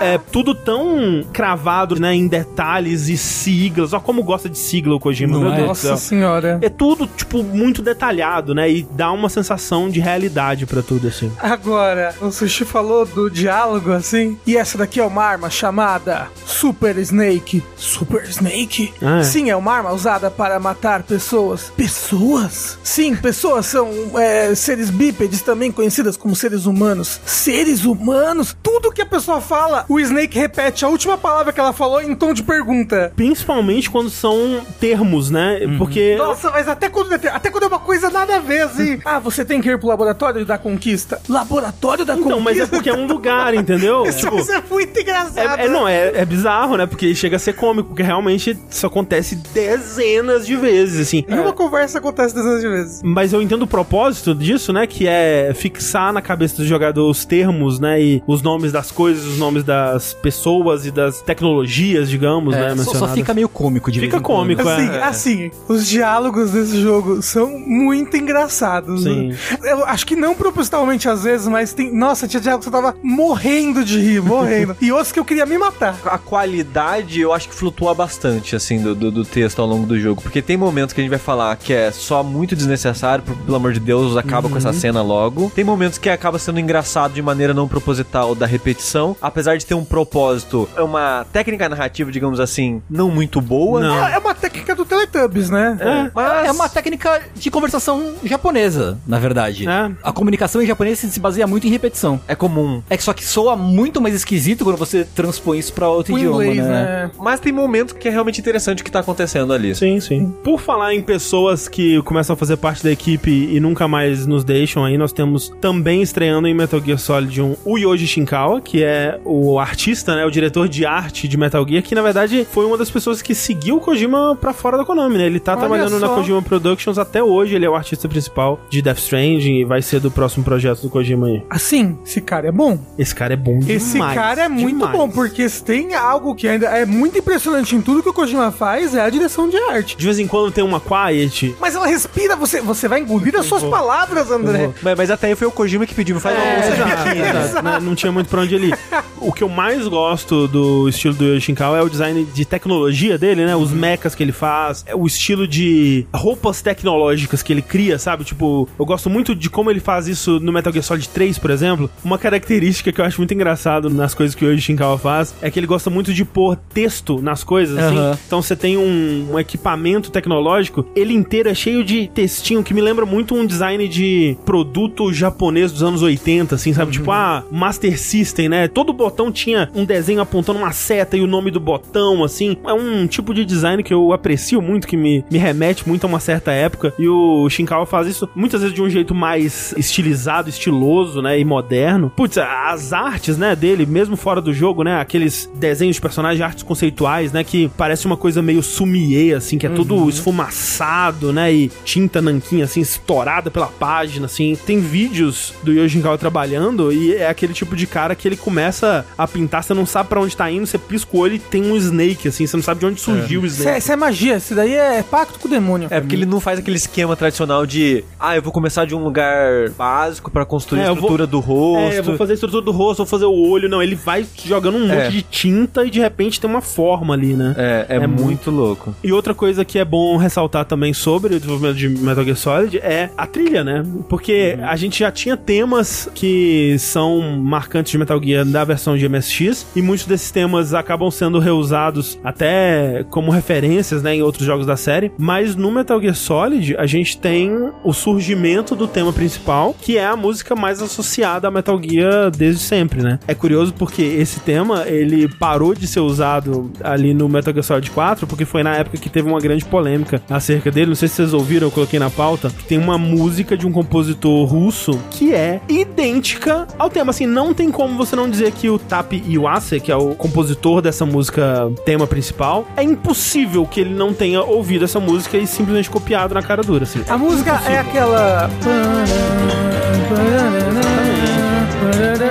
É 0.00 0.18
tudo 0.18 0.54
tão 0.54 1.24
cravado, 1.32 1.98
né, 2.00 2.14
em 2.14 2.26
detalhes 2.26 3.08
e 3.08 3.16
siglas. 3.16 3.92
Olha 3.92 4.02
como 4.02 4.22
gosta 4.22 4.48
de 4.48 4.58
sigla 4.58 4.94
o 4.94 5.00
Kojima, 5.00 5.17
Não 5.26 5.40
meu 5.40 5.52
é? 5.52 5.56
Deus 5.56 5.68
Nossa 5.68 5.96
senhora. 5.96 6.58
É 6.62 6.68
tudo, 6.68 7.06
tipo, 7.06 7.42
muito 7.42 7.82
detalhado, 7.82 8.54
né? 8.54 8.70
E 8.70 8.82
dá 8.92 9.10
uma 9.12 9.28
sensação 9.28 9.88
de 9.88 10.00
realidade 10.00 10.66
pra 10.66 10.82
tudo, 10.82 11.08
assim. 11.08 11.30
Agora, 11.38 12.14
o 12.20 12.30
Sushi 12.30 12.64
falou 12.64 13.04
do 13.04 13.30
diálogo 13.30 13.92
assim. 13.92 14.38
E 14.46 14.56
essa 14.56 14.78
daqui 14.78 15.00
é 15.00 15.04
uma 15.04 15.24
arma 15.24 15.50
chamada 15.50 16.28
Super 16.46 16.96
Snake. 16.98 17.62
Super 17.76 18.24
Snake? 18.28 18.92
Ah, 19.02 19.18
é. 19.18 19.22
Sim, 19.22 19.50
é 19.50 19.56
uma 19.56 19.72
arma 19.72 19.92
usada 19.92 20.30
para 20.30 20.58
matar 20.58 21.02
pessoas. 21.02 21.72
Pessoas? 21.76 22.78
Sim, 22.82 23.14
pessoas 23.16 23.66
são 23.66 23.90
é, 24.18 24.54
seres 24.54 24.90
bípedes, 24.90 25.42
também 25.42 25.70
conhecidas 25.70 26.16
como 26.16 26.34
seres 26.34 26.66
humanos. 26.66 27.20
Seres 27.24 27.84
humanos? 27.84 28.56
Tudo 28.62 28.92
que 28.92 29.02
a 29.02 29.06
pessoa 29.06 29.40
fala, 29.40 29.84
o 29.88 29.98
Snake 30.00 30.38
repete 30.38 30.84
a 30.84 30.88
última 30.88 31.16
palavra 31.16 31.52
que 31.52 31.60
ela 31.60 31.72
falou 31.72 32.00
em 32.00 32.14
tom 32.14 32.32
de 32.32 32.42
pergunta. 32.42 33.12
Principalmente 33.14 33.90
quando 33.90 34.10
são 34.10 34.60
termos, 34.80 35.07
né? 35.30 35.60
Porque. 35.78 36.14
Nossa, 36.16 36.50
mas 36.50 36.68
até 36.68 36.88
quando, 36.88 37.12
até 37.12 37.50
quando 37.50 37.64
é 37.64 37.66
uma 37.66 37.78
coisa 37.78 38.10
nada 38.10 38.36
a 38.36 38.40
ver, 38.40 38.62
assim. 38.62 38.98
Ah, 39.08 39.18
você 39.18 39.44
tem 39.44 39.60
que 39.60 39.68
ir 39.70 39.78
pro 39.78 39.88
laboratório 39.88 40.44
da 40.44 40.58
conquista. 40.58 41.20
Laboratório 41.28 42.04
da 42.04 42.14
Então, 42.14 42.24
conquista? 42.24 42.44
mas 42.44 42.58
é 42.60 42.66
porque 42.66 42.90
é 42.90 42.94
um 42.94 43.06
lugar, 43.06 43.54
entendeu? 43.54 44.04
Isso, 44.06 44.18
Tipo, 44.28 44.36
é 44.52 44.62
muito 44.70 45.00
engraçado. 45.00 45.60
É, 45.60 45.64
é- 45.64 45.68
não, 45.68 45.88
é, 45.88 46.12
é 46.20 46.24
bizarro, 46.24 46.76
né? 46.76 46.86
Porque 46.86 47.14
chega 47.14 47.36
a 47.36 47.38
ser 47.38 47.54
cômico, 47.54 47.88
porque 47.88 48.02
realmente 48.02 48.56
isso 48.68 48.86
acontece 48.86 49.36
dezenas 49.54 50.46
de 50.46 50.56
vezes, 50.56 51.00
assim. 51.08 51.24
E 51.28 51.34
uma 51.34 51.52
conversa 51.52 51.98
acontece 51.98 52.34
dezenas 52.34 52.60
de 52.60 52.68
vezes. 52.68 53.00
Mas 53.02 53.32
eu 53.32 53.40
entendo 53.40 53.62
o 53.62 53.66
propósito 53.66 54.34
disso, 54.34 54.72
né? 54.72 54.86
Que 54.86 55.06
é 55.08 55.52
fixar 55.54 56.12
na 56.12 56.20
cabeça 56.20 56.56
do 56.56 56.66
jogador 56.66 57.08
os 57.08 57.24
termos, 57.24 57.78
né? 57.80 58.00
E 58.00 58.22
os 58.26 58.42
nomes 58.42 58.72
das 58.72 58.90
coisas, 58.90 59.24
os 59.24 59.38
nomes 59.38 59.62
das 59.64 60.12
pessoas 60.14 60.86
e 60.86 60.90
das 60.90 61.20
tecnologias, 61.22 62.08
digamos, 62.10 62.54
né? 62.54 62.66
É, 62.66 62.68
só, 62.70 62.76
só 62.76 62.82
mencionadas. 62.90 63.14
fica 63.14 63.34
meio 63.34 63.48
cômico 63.48 63.90
de 63.90 64.00
Fica 64.00 64.16
vez 64.18 64.22
quando. 64.22 64.36
cômico, 64.38 64.68
é. 64.68 64.74
Assim, 64.74 64.88
assim, 65.04 65.50
os 65.68 65.86
diálogos 65.86 66.50
desse 66.52 66.80
jogo 66.80 67.22
são 67.22 67.48
muito 67.58 68.16
engraçados. 68.16 69.02
Sim. 69.04 69.28
né? 69.28 69.36
Eu 69.62 69.84
acho 69.84 70.06
que 70.06 70.16
não 70.16 70.34
propositalmente 70.34 71.08
às 71.08 71.24
vezes, 71.24 71.46
mas 71.48 71.72
tem. 71.72 71.92
Nossa, 71.94 72.26
tinha 72.28 72.40
diálogos 72.40 72.66
que 72.66 72.74
eu 72.74 72.80
tava 72.82 72.96
morrendo 73.02 73.84
de 73.84 74.00
rir, 74.00 74.20
morrendo. 74.22 74.76
e 74.80 74.92
outros 74.92 75.12
que 75.12 75.18
eu 75.18 75.24
queria 75.24 75.46
me 75.46 75.58
matar. 75.58 75.96
a 76.06 76.18
qualidade 76.18 77.20
eu 77.20 77.32
acho 77.32 77.48
que 77.48 77.54
flutua 77.54 77.94
bastante, 77.94 78.54
assim, 78.56 78.80
do, 78.80 78.94
do, 78.94 79.10
do 79.10 79.24
texto 79.24 79.60
ao 79.60 79.66
longo 79.68 79.86
do 79.86 79.98
jogo. 79.98 80.22
Porque 80.22 80.40
tem 80.42 80.56
momentos 80.56 80.92
que 80.92 81.00
a 81.00 81.02
gente 81.02 81.10
vai 81.10 81.18
falar 81.18 81.56
que 81.56 81.72
é 81.72 81.90
só 81.90 82.22
muito 82.22 82.54
desnecessário, 82.56 83.24
por- 83.24 83.36
pelo 83.36 83.56
amor 83.56 83.72
de 83.72 83.80
Deus, 83.80 84.16
acaba 84.16 84.48
com 84.48 84.56
essa 84.56 84.72
cena 84.72 85.02
logo. 85.02 85.50
Tem 85.54 85.64
momentos 85.64 85.98
que 85.98 86.08
acaba 86.08 86.38
sendo 86.38 86.58
engraçado 86.60 87.12
de 87.12 87.22
maneira 87.22 87.52
não 87.54 87.68
proposital 87.68 88.34
da 88.34 88.46
repetição. 88.46 89.16
Apesar 89.20 89.56
de 89.56 89.66
ter 89.66 89.74
um 89.74 89.84
propósito, 89.84 90.68
é 90.76 90.82
uma 90.82 91.26
técnica 91.32 91.68
narrativa, 91.68 92.10
digamos 92.10 92.40
assim, 92.40 92.82
não 92.88 93.10
muito 93.10 93.40
boa. 93.40 93.80
Não. 93.80 94.06
É, 94.06 94.14
é 94.14 94.18
uma 94.18 94.34
técnica 94.34 94.74
do 94.78 94.84
Teletubbies, 94.84 95.50
né? 95.50 95.76
É. 95.80 96.10
Mas 96.14 96.46
É 96.46 96.52
uma 96.52 96.68
técnica 96.68 97.20
de 97.34 97.50
conversação 97.50 98.14
japonesa, 98.24 98.98
na 99.06 99.18
verdade. 99.18 99.68
É. 99.68 99.90
A 100.02 100.12
comunicação 100.12 100.62
em 100.62 100.66
japonês 100.66 100.98
se 100.98 101.20
baseia 101.20 101.46
muito 101.46 101.66
em 101.66 101.70
repetição. 101.70 102.20
é 102.26 102.34
comum. 102.34 102.82
É 102.88 102.96
que 102.96 103.02
só 103.02 103.12
que 103.12 103.24
soa 103.24 103.56
muito 103.56 104.00
mais 104.00 104.14
esquisito 104.14 104.64
quando 104.64 104.76
você 104.76 105.04
transpõe 105.04 105.58
isso 105.58 105.72
pra 105.72 105.88
outro 105.88 106.14
O 106.14 106.18
idioma, 106.18 106.44
inglês, 106.46 106.64
né? 106.66 106.70
né? 107.06 107.10
Mas 107.18 107.40
tem 107.40 107.52
momentos 107.52 107.92
que 107.94 108.08
é 108.08 108.10
realmente 108.10 108.40
interessante 108.40 108.80
o 108.82 108.84
que 108.84 108.90
tá 108.90 109.00
acontecendo 109.00 109.52
ali. 109.52 109.74
Sim, 109.74 110.00
sim. 110.00 110.32
Por 110.44 110.60
falar 110.60 110.94
em 110.94 111.02
pessoas 111.02 111.68
que 111.68 112.00
começam 112.02 112.34
a 112.34 112.36
fazer 112.36 112.56
parte 112.56 112.82
da 112.84 112.90
equipe 112.90 113.30
e 113.30 113.58
nunca 113.60 113.88
mais 113.88 114.26
nos 114.26 114.44
deixam 114.44 114.84
aí, 114.84 114.96
nós 114.96 115.12
temos 115.12 115.50
também 115.60 116.02
estreando 116.02 116.46
em 116.46 116.54
Metal 116.54 116.80
Gear 116.80 116.98
Solid 116.98 117.40
1 117.40 117.56
o 117.64 117.78
Yoji 117.78 118.06
Shinkawa, 118.06 118.60
que 118.60 118.82
é 118.84 119.18
o 119.24 119.58
artista, 119.58 120.14
né, 120.14 120.24
o 120.24 120.30
diretor 120.30 120.68
de 120.68 120.84
arte 120.86 121.26
de 121.26 121.36
Metal 121.36 121.66
Gear, 121.66 121.82
que 121.82 121.94
na 121.94 122.02
verdade 122.02 122.46
foi 122.50 122.64
uma 122.64 122.76
das 122.76 122.90
pessoas 122.90 123.20
que 123.22 123.34
seguiu 123.34 123.76
o 123.76 123.80
Kojima 123.80 124.36
pra 124.40 124.52
fora 124.52 124.67
da 124.76 124.84
Konami, 124.84 125.18
né? 125.18 125.26
Ele 125.26 125.40
tá 125.40 125.52
Olha 125.52 125.60
trabalhando 125.60 125.98
na 125.98 126.06
só. 126.08 126.14
Kojima 126.14 126.42
Productions 126.42 126.98
até 126.98 127.22
hoje, 127.22 127.54
ele 127.54 127.64
é 127.64 127.70
o 127.70 127.74
artista 127.74 128.08
principal 128.08 128.60
de 128.68 128.82
Death 128.82 128.98
Stranding 128.98 129.60
e 129.60 129.64
vai 129.64 129.80
ser 129.82 130.00
do 130.00 130.10
próximo 130.10 130.44
projeto 130.44 130.82
do 130.82 130.90
Kojima 130.90 131.26
aí. 131.28 131.42
Assim, 131.48 131.98
esse 132.04 132.20
cara 132.20 132.48
é 132.48 132.52
bom. 132.52 132.78
Esse 132.98 133.14
cara 133.14 133.34
é 133.34 133.36
bom 133.36 133.58
demais. 133.58 133.82
Esse 133.82 133.98
cara 133.98 134.42
é 134.42 134.48
muito 134.48 134.78
demais. 134.78 134.92
bom, 134.92 135.08
porque 135.08 135.48
se 135.48 135.62
tem 135.62 135.94
algo 135.94 136.34
que 136.34 136.48
ainda 136.48 136.66
é 136.66 136.84
muito 136.84 137.18
impressionante 137.18 137.74
em 137.74 137.80
tudo 137.80 138.02
que 138.02 138.08
o 138.08 138.12
Kojima 138.12 138.50
faz, 138.50 138.94
é 138.94 139.00
a 139.00 139.10
direção 139.10 139.48
de 139.48 139.56
arte. 139.56 139.96
De 139.96 140.04
vez 140.04 140.18
em 140.18 140.26
quando 140.26 140.50
tem 140.50 140.64
uma 140.64 140.80
quiet, 140.80 141.54
Mas 141.60 141.74
ela 141.74 141.86
respira, 141.86 142.36
você, 142.36 142.60
você 142.60 142.88
vai 142.88 143.00
engolir 143.00 143.36
as 143.36 143.46
suas 143.46 143.62
palavras, 143.62 144.30
André. 144.30 144.70
Mas, 144.82 144.96
mas 144.96 145.10
até 145.10 145.28
aí 145.28 145.34
foi 145.34 145.46
o 145.46 145.52
Kojima 145.52 145.86
que 145.86 145.94
pediu, 145.94 146.18
faz 146.20 146.36
É, 146.36 146.40
né? 146.40 147.44
exato, 147.44 147.64
né? 147.64 147.78
Não 147.80 147.94
tinha 147.94 148.10
muito 148.12 148.28
pra 148.28 148.40
onde 148.42 148.54
ele 148.54 148.68
ir. 148.68 148.78
O 149.20 149.32
que 149.32 149.42
eu 149.42 149.48
mais 149.48 149.86
gosto 149.86 150.46
do 150.48 150.88
estilo 150.88 151.14
do 151.14 151.24
Yoshinkawa 151.34 151.78
é 151.78 151.82
o 151.82 151.88
design 151.88 152.24
de 152.24 152.44
tecnologia 152.44 153.18
dele, 153.18 153.44
né? 153.44 153.54
Os 153.56 153.72
mechas 153.72 154.14
que 154.14 154.22
ele 154.22 154.32
faz, 154.32 154.57
é 154.86 154.94
o 154.94 155.06
estilo 155.06 155.46
de 155.46 156.06
roupas 156.14 156.62
tecnológicas 156.62 157.42
que 157.42 157.52
ele 157.52 157.62
cria, 157.62 157.98
sabe? 157.98 158.24
Tipo, 158.24 158.68
eu 158.78 158.84
gosto 158.84 159.08
muito 159.10 159.34
de 159.34 159.50
como 159.50 159.70
ele 159.70 159.80
faz 159.80 160.08
isso 160.08 160.38
no 160.40 160.52
Metal 160.52 160.72
Gear 160.72 160.84
Solid 160.84 161.08
3, 161.08 161.38
por 161.38 161.50
exemplo. 161.50 161.90
Uma 162.04 162.18
característica 162.18 162.92
que 162.92 163.00
eu 163.00 163.04
acho 163.04 163.18
muito 163.18 163.34
engraçado 163.34 163.90
nas 163.90 164.14
coisas 164.14 164.34
que 164.34 164.44
hoje 164.44 164.60
Shinkawa 164.60 164.98
faz 164.98 165.34
é 165.40 165.50
que 165.50 165.58
ele 165.58 165.66
gosta 165.66 165.90
muito 165.90 166.12
de 166.12 166.24
pôr 166.24 166.56
texto 166.56 167.20
nas 167.20 167.44
coisas, 167.44 167.78
assim. 167.78 168.18
Então 168.26 168.42
você 168.42 168.56
tem 168.56 168.76
um, 168.76 169.32
um 169.32 169.38
equipamento 169.38 170.10
tecnológico, 170.10 170.86
ele 170.94 171.14
inteiro 171.14 171.48
é 171.48 171.54
cheio 171.54 171.84
de 171.84 172.08
textinho 172.08 172.62
que 172.62 172.74
me 172.74 172.80
lembra 172.80 173.06
muito 173.06 173.34
um 173.34 173.46
design 173.46 173.86
de 173.88 174.36
produto 174.44 175.12
japonês 175.12 175.72
dos 175.72 175.82
anos 175.82 176.02
80, 176.02 176.54
assim, 176.54 176.72
sabe? 176.72 176.92
Tipo, 176.92 177.10
ah, 177.10 177.44
Master 177.50 177.98
System, 177.98 178.48
né? 178.48 178.68
Todo 178.68 178.92
botão 178.92 179.30
tinha 179.30 179.70
um 179.74 179.84
desenho 179.84 180.20
apontando 180.20 180.58
uma 180.58 180.72
seta 180.72 181.16
e 181.16 181.20
o 181.20 181.26
nome 181.26 181.50
do 181.50 181.60
botão, 181.60 182.24
assim. 182.24 182.56
É 182.64 182.72
um 182.72 183.06
tipo 183.06 183.34
de 183.34 183.44
design 183.44 183.82
que 183.82 183.92
eu 183.92 184.12
aprecio 184.12 184.47
muito, 184.56 184.86
que 184.86 184.96
me, 184.96 185.24
me 185.30 185.38
remete 185.38 185.86
muito 185.86 186.04
a 186.04 186.06
uma 186.06 186.20
certa 186.20 186.52
época. 186.52 186.94
E 186.98 187.08
o 187.08 187.48
Shinkawa 187.48 187.86
faz 187.86 188.06
isso 188.06 188.28
muitas 188.34 188.60
vezes 188.60 188.74
de 188.74 188.82
um 188.82 188.88
jeito 188.88 189.14
mais 189.14 189.74
estilizado, 189.76 190.48
estiloso, 190.48 191.20
né? 191.22 191.38
E 191.38 191.44
moderno. 191.44 192.10
Putz, 192.14 192.38
as 192.38 192.92
artes, 192.92 193.36
né, 193.36 193.54
dele, 193.54 193.86
mesmo 193.86 194.16
fora 194.16 194.40
do 194.40 194.52
jogo, 194.52 194.82
né? 194.82 195.00
Aqueles 195.00 195.50
desenhos 195.54 195.96
de 195.96 196.02
personagens, 196.02 196.40
artes 196.40 196.62
conceituais, 196.62 197.32
né? 197.32 197.44
Que 197.44 197.70
parece 197.76 198.06
uma 198.06 198.16
coisa 198.16 198.42
meio 198.42 198.62
sumiê, 198.62 199.34
assim, 199.34 199.58
que 199.58 199.66
é 199.66 199.70
tudo 199.70 200.08
esfumaçado, 200.08 201.32
né? 201.32 201.52
E 201.52 201.70
tinta 201.84 202.20
nanquim, 202.20 202.62
assim, 202.62 202.80
estourada 202.80 203.50
pela 203.50 203.66
página, 203.66 204.26
assim. 204.26 204.56
Tem 204.66 204.80
vídeos 204.80 205.54
do 205.62 205.88
Shinkawa 205.88 206.18
trabalhando 206.18 206.92
e 206.92 207.14
é 207.14 207.28
aquele 207.28 207.52
tipo 207.52 207.76
de 207.76 207.86
cara 207.86 208.14
que 208.14 208.26
ele 208.26 208.36
começa 208.36 209.04
a 209.16 209.26
pintar, 209.26 209.62
você 209.62 209.74
não 209.74 209.86
sabe 209.86 210.08
pra 210.08 210.20
onde 210.20 210.36
tá 210.36 210.50
indo, 210.50 210.66
você 210.66 210.78
pisca 210.78 211.16
o 211.16 211.20
olho 211.20 211.34
e 211.34 211.38
tem 211.38 211.62
um 211.62 211.76
Snake, 211.76 212.28
assim, 212.28 212.46
você 212.46 212.56
não 212.56 212.62
sabe 212.62 212.80
de 212.80 212.86
onde 212.86 213.00
surgiu 213.00 213.42
o 213.42 213.46
Snake. 213.46 213.78
Isso 213.78 213.92
é, 213.92 213.96
magia, 213.96 214.37
isso 214.38 214.54
daí 214.54 214.74
é 214.74 215.02
pacto 215.02 215.38
com 215.38 215.48
o 215.48 215.50
demônio. 215.50 215.88
É, 215.90 216.00
porque 216.00 216.14
ele 216.16 216.26
não 216.26 216.40
faz 216.40 216.58
aquele 216.58 216.76
esquema 216.76 217.14
tradicional 217.16 217.66
de, 217.66 218.04
ah, 218.18 218.36
eu 218.36 218.42
vou 218.42 218.52
começar 218.52 218.84
de 218.84 218.94
um 218.94 219.02
lugar 219.04 219.68
básico 219.76 220.30
pra 220.30 220.44
construir 220.44 220.80
É, 220.80 220.84
a 220.84 220.86
eu 220.88 220.94
vou- 220.94 221.02
estrutura 221.04 221.26
do 221.26 221.40
rosto. 221.40 221.94
É, 221.94 221.98
eu 221.98 222.02
vou 222.04 222.16
fazer 222.16 222.32
a 222.32 222.34
estrutura 222.34 222.62
do 222.62 222.70
rosto, 222.72 222.98
vou 222.98 223.06
fazer 223.06 223.24
o 223.26 223.32
olho. 223.50 223.68
Não, 223.68 223.82
ele 223.82 223.94
vai 223.94 224.26
jogando 224.44 224.78
um 224.78 224.90
É. 224.90 225.04
monte 225.04 225.12
de 225.12 225.22
tinta 225.22 225.84
e 225.84 225.90
de 225.90 226.00
repente 226.00 226.40
tem 226.40 226.48
uma 226.48 226.60
forma 226.60 227.14
ali, 227.14 227.34
né? 227.34 227.54
É, 227.58 227.86
é, 227.88 227.96
É 227.96 228.06
muito 228.06 228.50
louco. 228.50 228.94
E 229.02 229.12
outra 229.12 229.34
coisa 229.34 229.64
que 229.64 229.78
é 229.78 229.84
bom 229.84 230.16
ressaltar 230.16 230.64
também 230.64 230.92
sobre 230.94 231.34
o 231.34 231.38
desenvolvimento 231.38 231.76
de 231.76 231.88
Metal 231.88 232.24
Gear 232.24 232.36
Solid 232.36 232.78
é 232.78 233.10
a 233.16 233.26
trilha, 233.26 233.62
né? 233.64 233.84
Porque 234.08 234.56
Uhum. 234.58 234.64
a 234.66 234.76
gente 234.76 234.98
já 235.00 235.10
tinha 235.10 235.36
temas 235.36 236.08
que 236.14 236.76
são 236.78 237.20
marcantes 237.38 237.90
de 237.92 237.98
Metal 237.98 238.20
Gear 238.22 238.44
da 238.44 238.64
versão 238.64 238.96
de 238.96 239.04
MSX 239.08 239.66
e 239.74 239.82
muitos 239.82 240.06
desses 240.06 240.30
temas 240.30 240.74
acabam 240.74 241.10
sendo 241.10 241.38
reusados 241.38 242.18
até 242.22 243.04
como 243.10 243.30
referências, 243.30 244.02
né, 244.02 244.14
em 244.14 244.22
outros 244.28 244.46
jogos 244.46 244.66
da 244.66 244.76
série. 244.76 245.10
Mas 245.18 245.56
no 245.56 245.70
Metal 245.70 246.00
Gear 246.00 246.14
Solid 246.14 246.76
a 246.76 246.86
gente 246.86 247.18
tem 247.18 247.50
o 247.82 247.92
surgimento 247.92 248.76
do 248.76 248.86
tema 248.86 249.12
principal, 249.12 249.74
que 249.80 249.98
é 249.98 250.06
a 250.06 250.16
música 250.16 250.54
mais 250.54 250.80
associada 250.80 251.48
a 251.48 251.50
Metal 251.50 251.80
Gear 251.82 252.30
desde 252.30 252.60
sempre, 252.60 253.02
né? 253.02 253.18
É 253.26 253.34
curioso 253.34 253.74
porque 253.74 254.02
esse 254.02 254.40
tema 254.40 254.84
ele 254.86 255.28
parou 255.28 255.74
de 255.74 255.86
ser 255.86 256.00
usado 256.00 256.70
ali 256.82 257.14
no 257.14 257.28
Metal 257.28 257.52
Gear 257.52 257.64
Solid 257.64 257.90
4 257.90 258.26
porque 258.26 258.44
foi 258.44 258.62
na 258.62 258.74
época 258.74 258.98
que 258.98 259.08
teve 259.08 259.28
uma 259.28 259.40
grande 259.40 259.64
polêmica 259.64 260.22
acerca 260.28 260.70
dele. 260.70 260.88
Não 260.88 260.94
sei 260.94 261.08
se 261.08 261.16
vocês 261.16 261.34
ouviram, 261.34 261.68
eu 261.68 261.70
coloquei 261.70 261.98
na 261.98 262.10
pauta. 262.10 262.50
Que 262.50 262.64
tem 262.64 262.78
uma 262.78 262.98
música 262.98 263.56
de 263.56 263.66
um 263.66 263.72
compositor 263.72 264.46
russo 264.46 264.98
que 265.10 265.32
é 265.32 265.60
idêntica 265.68 266.66
ao 266.78 266.90
tema. 266.90 267.10
Assim, 267.10 267.26
não 267.26 267.54
tem 267.54 267.70
como 267.70 267.96
você 267.96 268.14
não 268.14 268.28
dizer 268.28 268.52
que 268.52 268.68
o 268.68 268.78
Tapi 268.78 269.22
Iwase, 269.26 269.80
que 269.80 269.90
é 269.90 269.96
o 269.96 270.14
compositor 270.14 270.82
dessa 270.82 271.06
música 271.06 271.70
tema 271.84 272.06
principal, 272.06 272.66
é 272.76 272.82
impossível 272.82 273.66
que 273.66 273.80
ele 273.80 273.94
não 273.94 274.12
tenha 274.18 274.42
ouvido 274.42 274.84
essa 274.84 274.98
música 274.98 275.38
e 275.38 275.46
simplesmente 275.46 275.88
copiado 275.88 276.34
na 276.34 276.42
cara 276.42 276.62
dura, 276.62 276.82
assim. 276.82 277.02
A 277.08 277.16
música 277.16 277.62
é 277.66 277.78
aquela. 277.78 278.50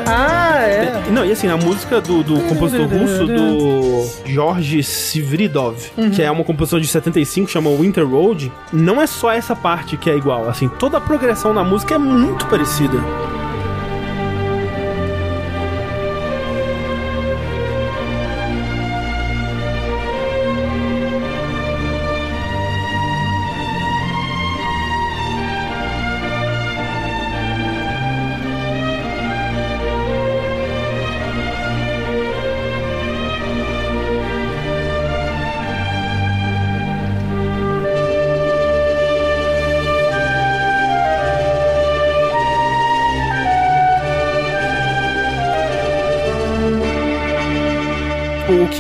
Ah, 0.06 0.62
é. 0.62 1.04
Não, 1.12 1.26
e 1.26 1.32
assim, 1.32 1.48
a 1.48 1.58
música 1.58 2.02
do, 2.02 2.22
do 2.22 2.40
compositor 2.42 2.88
russo, 2.88 3.26
do 3.26 4.06
George 4.26 4.80
Svridov, 4.80 5.78
que 6.14 6.22
é 6.22 6.30
uma 6.30 6.44
composição 6.44 6.80
de 6.80 6.88
75, 6.88 7.50
chama 7.50 7.70
Winter 7.72 8.08
Road, 8.08 8.52
não 8.74 9.02
é 9.02 9.08
só 9.08 9.32
essa 9.32 9.56
parte 9.56 9.96
que 9.98 10.10
é 10.10 10.18
igual, 10.18 10.50
assim, 10.50 10.68
toda 10.68 10.98
a 10.98 11.02
progressão 11.02 11.54
da 11.54 11.64
música 11.64 11.96
é 11.96 11.98
muito 11.98 12.46
parecida. 12.48 12.98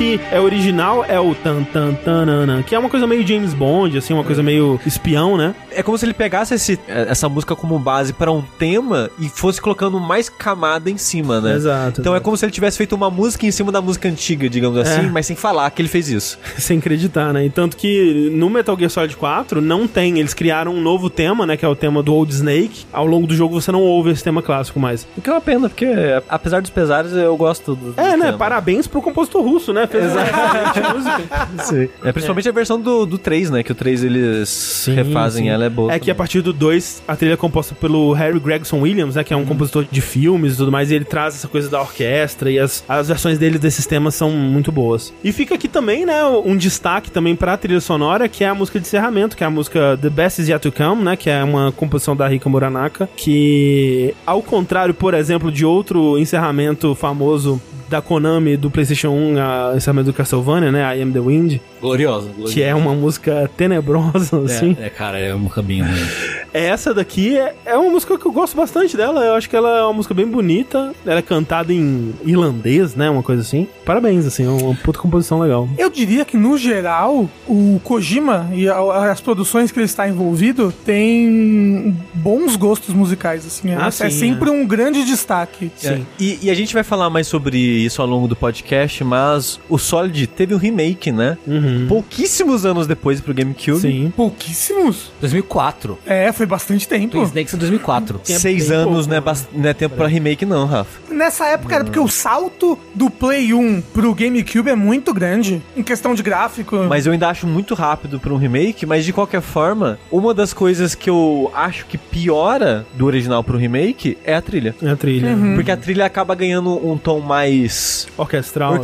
Que 0.07 0.19
é 0.31 0.39
original 0.39 1.03
é 1.03 1.19
o 1.19 1.35
tan 1.35 1.63
tan 1.63 1.93
tanana, 1.93 2.63
que 2.63 2.73
é 2.73 2.79
uma 2.79 2.87
coisa 2.89 3.05
meio 3.05 3.27
James 3.27 3.53
Bond, 3.53 3.97
assim, 3.97 4.13
uma 4.13 4.23
coisa 4.23 4.41
meio 4.41 4.79
espião, 4.85 5.35
né? 5.35 5.53
É 5.71 5.83
como 5.83 5.97
se 5.97 6.05
ele 6.05 6.13
pegasse 6.13 6.53
esse- 6.53 6.79
essa 6.87 7.27
música 7.27 7.55
como 7.57 7.77
base 7.77 8.13
para 8.13 8.31
um 8.31 8.41
tema 8.41 9.09
e 9.19 9.27
fosse 9.27 9.59
colocando 9.61 9.99
mais 9.99 10.29
camada 10.29 10.89
em 10.89 10.97
cima, 10.97 11.41
né? 11.41 11.55
Exato. 11.55 11.99
Então 11.99 12.15
é 12.15 12.19
como 12.21 12.37
se 12.37 12.45
ele 12.45 12.51
tivesse 12.53 12.77
feito 12.77 12.93
uma 12.95 13.09
música 13.09 13.45
em 13.45 13.51
cima 13.51 13.69
da 13.71 13.81
música 13.81 14.07
antiga, 14.07 14.49
digamos 14.49 14.77
assim, 14.79 15.07
É. 15.07 15.09
mas 15.11 15.25
sem 15.25 15.35
falar 15.35 15.69
que 15.71 15.81
ele 15.81 15.89
fez 15.89 16.09
isso. 16.09 16.39
Sem 16.57 16.77
acreditar, 16.79 17.33
né? 17.33 17.45
E 17.45 17.49
tanto 17.49 17.75
que 17.77 18.29
no 18.33 18.49
Metal 18.49 18.77
Gear 18.77 18.89
Solid 18.89 19.15
4 19.17 19.61
não 19.61 19.87
tem, 19.87 20.19
eles 20.19 20.33
criaram 20.33 20.73
um 20.73 20.81
novo 20.81 21.09
tema, 21.09 21.45
né? 21.45 21.57
Que 21.57 21.65
é 21.65 21.67
o 21.67 21.75
tema 21.75 22.01
do 22.01 22.13
Old 22.13 22.33
Snake. 22.33 22.85
Ao 22.93 23.05
longo 23.05 23.27
do 23.27 23.35
jogo 23.35 23.59
você 23.59 23.71
não 23.71 23.81
ouve 23.81 24.11
esse 24.11 24.23
tema 24.23 24.41
clássico 24.41 24.79
mais. 24.79 25.05
O 25.17 25.21
que 25.21 25.29
é 25.29 25.33
uma 25.33 25.41
pena, 25.41 25.67
porque 25.69 25.87
apesar 26.29 26.61
dos 26.61 26.69
pesares, 26.71 27.11
eu 27.13 27.35
gosto 27.35 27.75
do. 27.75 27.91
do 27.91 28.01
É, 28.01 28.15
né? 28.17 28.25
tema. 28.27 28.37
Parabéns 28.37 28.85
pro 28.87 29.01
compositor 29.01 29.41
russo, 29.41 29.73
né? 29.73 29.87
Exatamente 29.97 30.79
música. 30.93 31.47
Sim. 31.63 31.89
É 32.03 32.11
principalmente 32.11 32.49
a 32.49 32.51
versão 32.51 32.79
do, 32.79 33.05
do 33.05 33.17
3, 33.17 33.49
né? 33.51 33.63
Que 33.63 33.71
o 33.71 33.75
3 33.75 34.03
eles 34.03 34.85
refazem 34.93 35.45
sim. 35.45 35.49
ela, 35.49 35.65
é 35.65 35.69
boa. 35.69 35.93
É 35.93 35.99
que 35.99 36.11
a 36.11 36.15
partir 36.15 36.41
do 36.41 36.53
2, 36.53 37.03
a 37.07 37.15
trilha 37.15 37.33
é 37.33 37.37
composta 37.37 37.75
pelo 37.75 38.13
Harry 38.13 38.39
Gregson 38.39 38.81
Williams, 38.81 39.15
né? 39.15 39.23
Que 39.23 39.33
é 39.33 39.37
um 39.37 39.45
compositor 39.45 39.85
de 39.89 40.01
filmes 40.01 40.53
e 40.53 40.57
tudo 40.57 40.71
mais, 40.71 40.91
e 40.91 40.95
ele 40.95 41.05
traz 41.05 41.35
essa 41.35 41.47
coisa 41.47 41.69
da 41.69 41.81
orquestra 41.81 42.51
e 42.51 42.59
as, 42.59 42.83
as 42.87 43.07
versões 43.07 43.37
dele 43.37 43.57
desses 43.57 43.85
temas 43.85 44.15
são 44.15 44.31
muito 44.31 44.71
boas. 44.71 45.13
E 45.23 45.31
fica 45.31 45.55
aqui 45.55 45.67
também, 45.67 46.05
né, 46.05 46.23
um 46.23 46.55
destaque 46.55 47.11
também 47.11 47.35
pra 47.35 47.57
trilha 47.57 47.79
sonora, 47.79 48.27
que 48.27 48.43
é 48.43 48.47
a 48.47 48.55
música 48.55 48.79
de 48.79 48.85
encerramento, 48.85 49.35
que 49.35 49.43
é 49.43 49.47
a 49.47 49.49
música 49.49 49.97
The 50.01 50.09
Best 50.09 50.41
Is 50.41 50.49
Yet 50.49 50.61
To 50.61 50.71
Come, 50.71 51.03
né? 51.03 51.15
Que 51.15 51.29
é 51.29 51.43
uma 51.43 51.71
composição 51.71 52.15
da 52.15 52.27
Rika 52.27 52.49
Muranaka, 52.49 53.09
que, 53.15 54.13
ao 54.25 54.41
contrário, 54.41 54.93
por 54.93 55.13
exemplo, 55.13 55.51
de 55.51 55.65
outro 55.65 56.17
encerramento 56.17 56.93
famoso 56.95 57.61
da 57.89 58.01
Konami 58.01 58.57
do 58.57 58.69
PlayStation 58.69 59.09
1, 59.09 59.39
a 59.39 59.77
encerramento 59.87 60.11
do 60.11 60.13
Castlevania, 60.13 60.71
né? 60.71 60.97
I 60.97 61.01
Am 61.01 61.11
The 61.11 61.19
Wind, 61.19 61.59
Gloriosa, 61.79 62.27
gloriosa. 62.27 62.53
que 62.53 62.61
é 62.61 62.75
uma 62.75 62.93
música 62.93 63.49
tenebrosa, 63.55 64.37
assim. 64.43 64.75
É, 64.79 64.87
é, 64.87 64.89
cara, 64.89 65.17
é 65.19 65.33
um 65.33 65.47
caminho. 65.47 65.85
né? 65.85 66.37
Essa 66.53 66.93
daqui 66.93 67.37
é, 67.37 67.55
é 67.65 67.77
uma 67.77 67.89
música 67.91 68.17
que 68.17 68.25
eu 68.25 68.31
gosto 68.31 68.55
bastante 68.57 68.97
dela. 68.97 69.23
Eu 69.23 69.33
acho 69.35 69.49
que 69.49 69.55
ela 69.55 69.69
é 69.79 69.83
uma 69.83 69.93
música 69.93 70.13
bem 70.13 70.25
bonita. 70.27 70.93
Ela 71.05 71.19
é 71.19 71.21
cantada 71.21 71.71
em 71.71 72.13
irlandês, 72.25 72.95
né? 72.95 73.09
Uma 73.09 73.21
coisa 73.23 73.41
assim. 73.41 73.67
Parabéns, 73.85 74.25
assim, 74.25 74.45
é 74.45 74.49
uma 74.49 74.73
puta 74.75 74.99
composição 74.99 75.39
legal. 75.39 75.69
Eu 75.77 75.89
diria 75.89 76.25
que, 76.25 76.35
no 76.35 76.57
geral, 76.57 77.29
o 77.47 77.79
Kojima 77.83 78.49
e 78.53 78.67
a- 78.67 79.11
as 79.11 79.21
produções 79.21 79.71
que 79.71 79.77
ele 79.79 79.85
está 79.85 80.07
envolvido 80.09 80.73
têm 80.83 81.95
bons 82.13 82.55
gostos 82.55 82.93
musicais, 82.93 83.45
assim. 83.45 83.73
Ah, 83.73 83.87
é, 83.87 83.91
sim, 83.91 84.03
é 84.05 84.09
sempre 84.09 84.49
um 84.49 84.65
grande 84.65 85.03
destaque. 85.05 85.71
É. 85.83 85.99
E, 86.19 86.39
e 86.43 86.49
a 86.49 86.53
gente 86.55 86.73
vai 86.73 86.83
falar 86.83 87.09
mais 87.09 87.27
sobre 87.27 87.57
isso 87.57 88.01
ao 88.01 88.07
longo 88.07 88.27
do 88.27 88.35
podcast, 88.35 89.03
mas 89.03 89.59
o 89.69 89.76
Solid 89.79 90.27
teve 90.27 90.53
um 90.53 90.57
remake, 90.57 91.11
né? 91.11 91.37
Uhum. 91.47 91.85
Pouquíssimos 91.87 92.65
anos 92.65 92.87
depois 92.87 93.21
pro 93.21 93.33
GameCube. 93.33 93.79
Sim. 93.79 94.13
Pouquíssimos. 94.15 95.11
2004. 95.19 95.97
É, 96.05 96.31
foi 96.31 96.45
bastante 96.45 96.87
tempo. 96.87 97.11
Twin 97.11 97.23
Snakes 97.23 97.53
em 97.53 97.57
2004. 97.57 98.21
Tinha 98.23 98.39
Seis 98.39 98.69
bem 98.69 98.77
anos 98.77 99.07
é 99.07 99.09
né? 99.09 99.23
não 99.53 99.69
é 99.69 99.73
tempo 99.73 99.95
pra 99.95 100.07
remake, 100.07 100.45
não, 100.45 100.65
Rafa. 100.65 100.99
Nessa 101.11 101.47
época 101.47 101.75
era 101.75 101.83
porque 101.83 101.99
o 101.99 102.07
salto 102.07 102.77
do 102.93 103.09
Play 103.09 103.53
1 103.53 103.81
pro 103.93 104.13
GameCube 104.13 104.69
é 104.69 104.75
muito 104.75 105.13
grande, 105.13 105.61
em 105.75 105.83
questão 105.83 106.13
de 106.13 106.21
gráfico. 106.21 106.77
Mas 106.87 107.05
eu 107.05 107.13
ainda 107.13 107.27
acho 107.27 107.47
muito 107.47 107.73
rápido 107.73 108.19
pra 108.19 108.33
um 108.33 108.37
remake, 108.37 108.85
mas 108.85 109.03
de 109.05 109.13
qualquer 109.13 109.41
forma, 109.41 109.97
uma 110.11 110.33
das 110.33 110.53
coisas 110.53 110.93
que 110.93 111.09
eu 111.09 111.51
acho 111.55 111.85
que 111.85 111.97
piora 111.97 112.85
do 112.93 113.05
original 113.05 113.43
pro 113.43 113.57
remake 113.57 114.17
é 114.23 114.35
a 114.35 114.41
trilha. 114.41 114.75
É 114.81 114.89
a 114.89 114.95
trilha. 114.95 115.29
Uhum. 115.29 115.55
Porque 115.55 115.71
a 115.71 115.77
trilha 115.77 116.05
acaba 116.05 116.35
ganhando 116.35 116.69
um 116.87 116.97
tom 116.97 117.19
mais 117.19 118.07
Orquestral. 118.17 118.73
assim. 118.73 118.79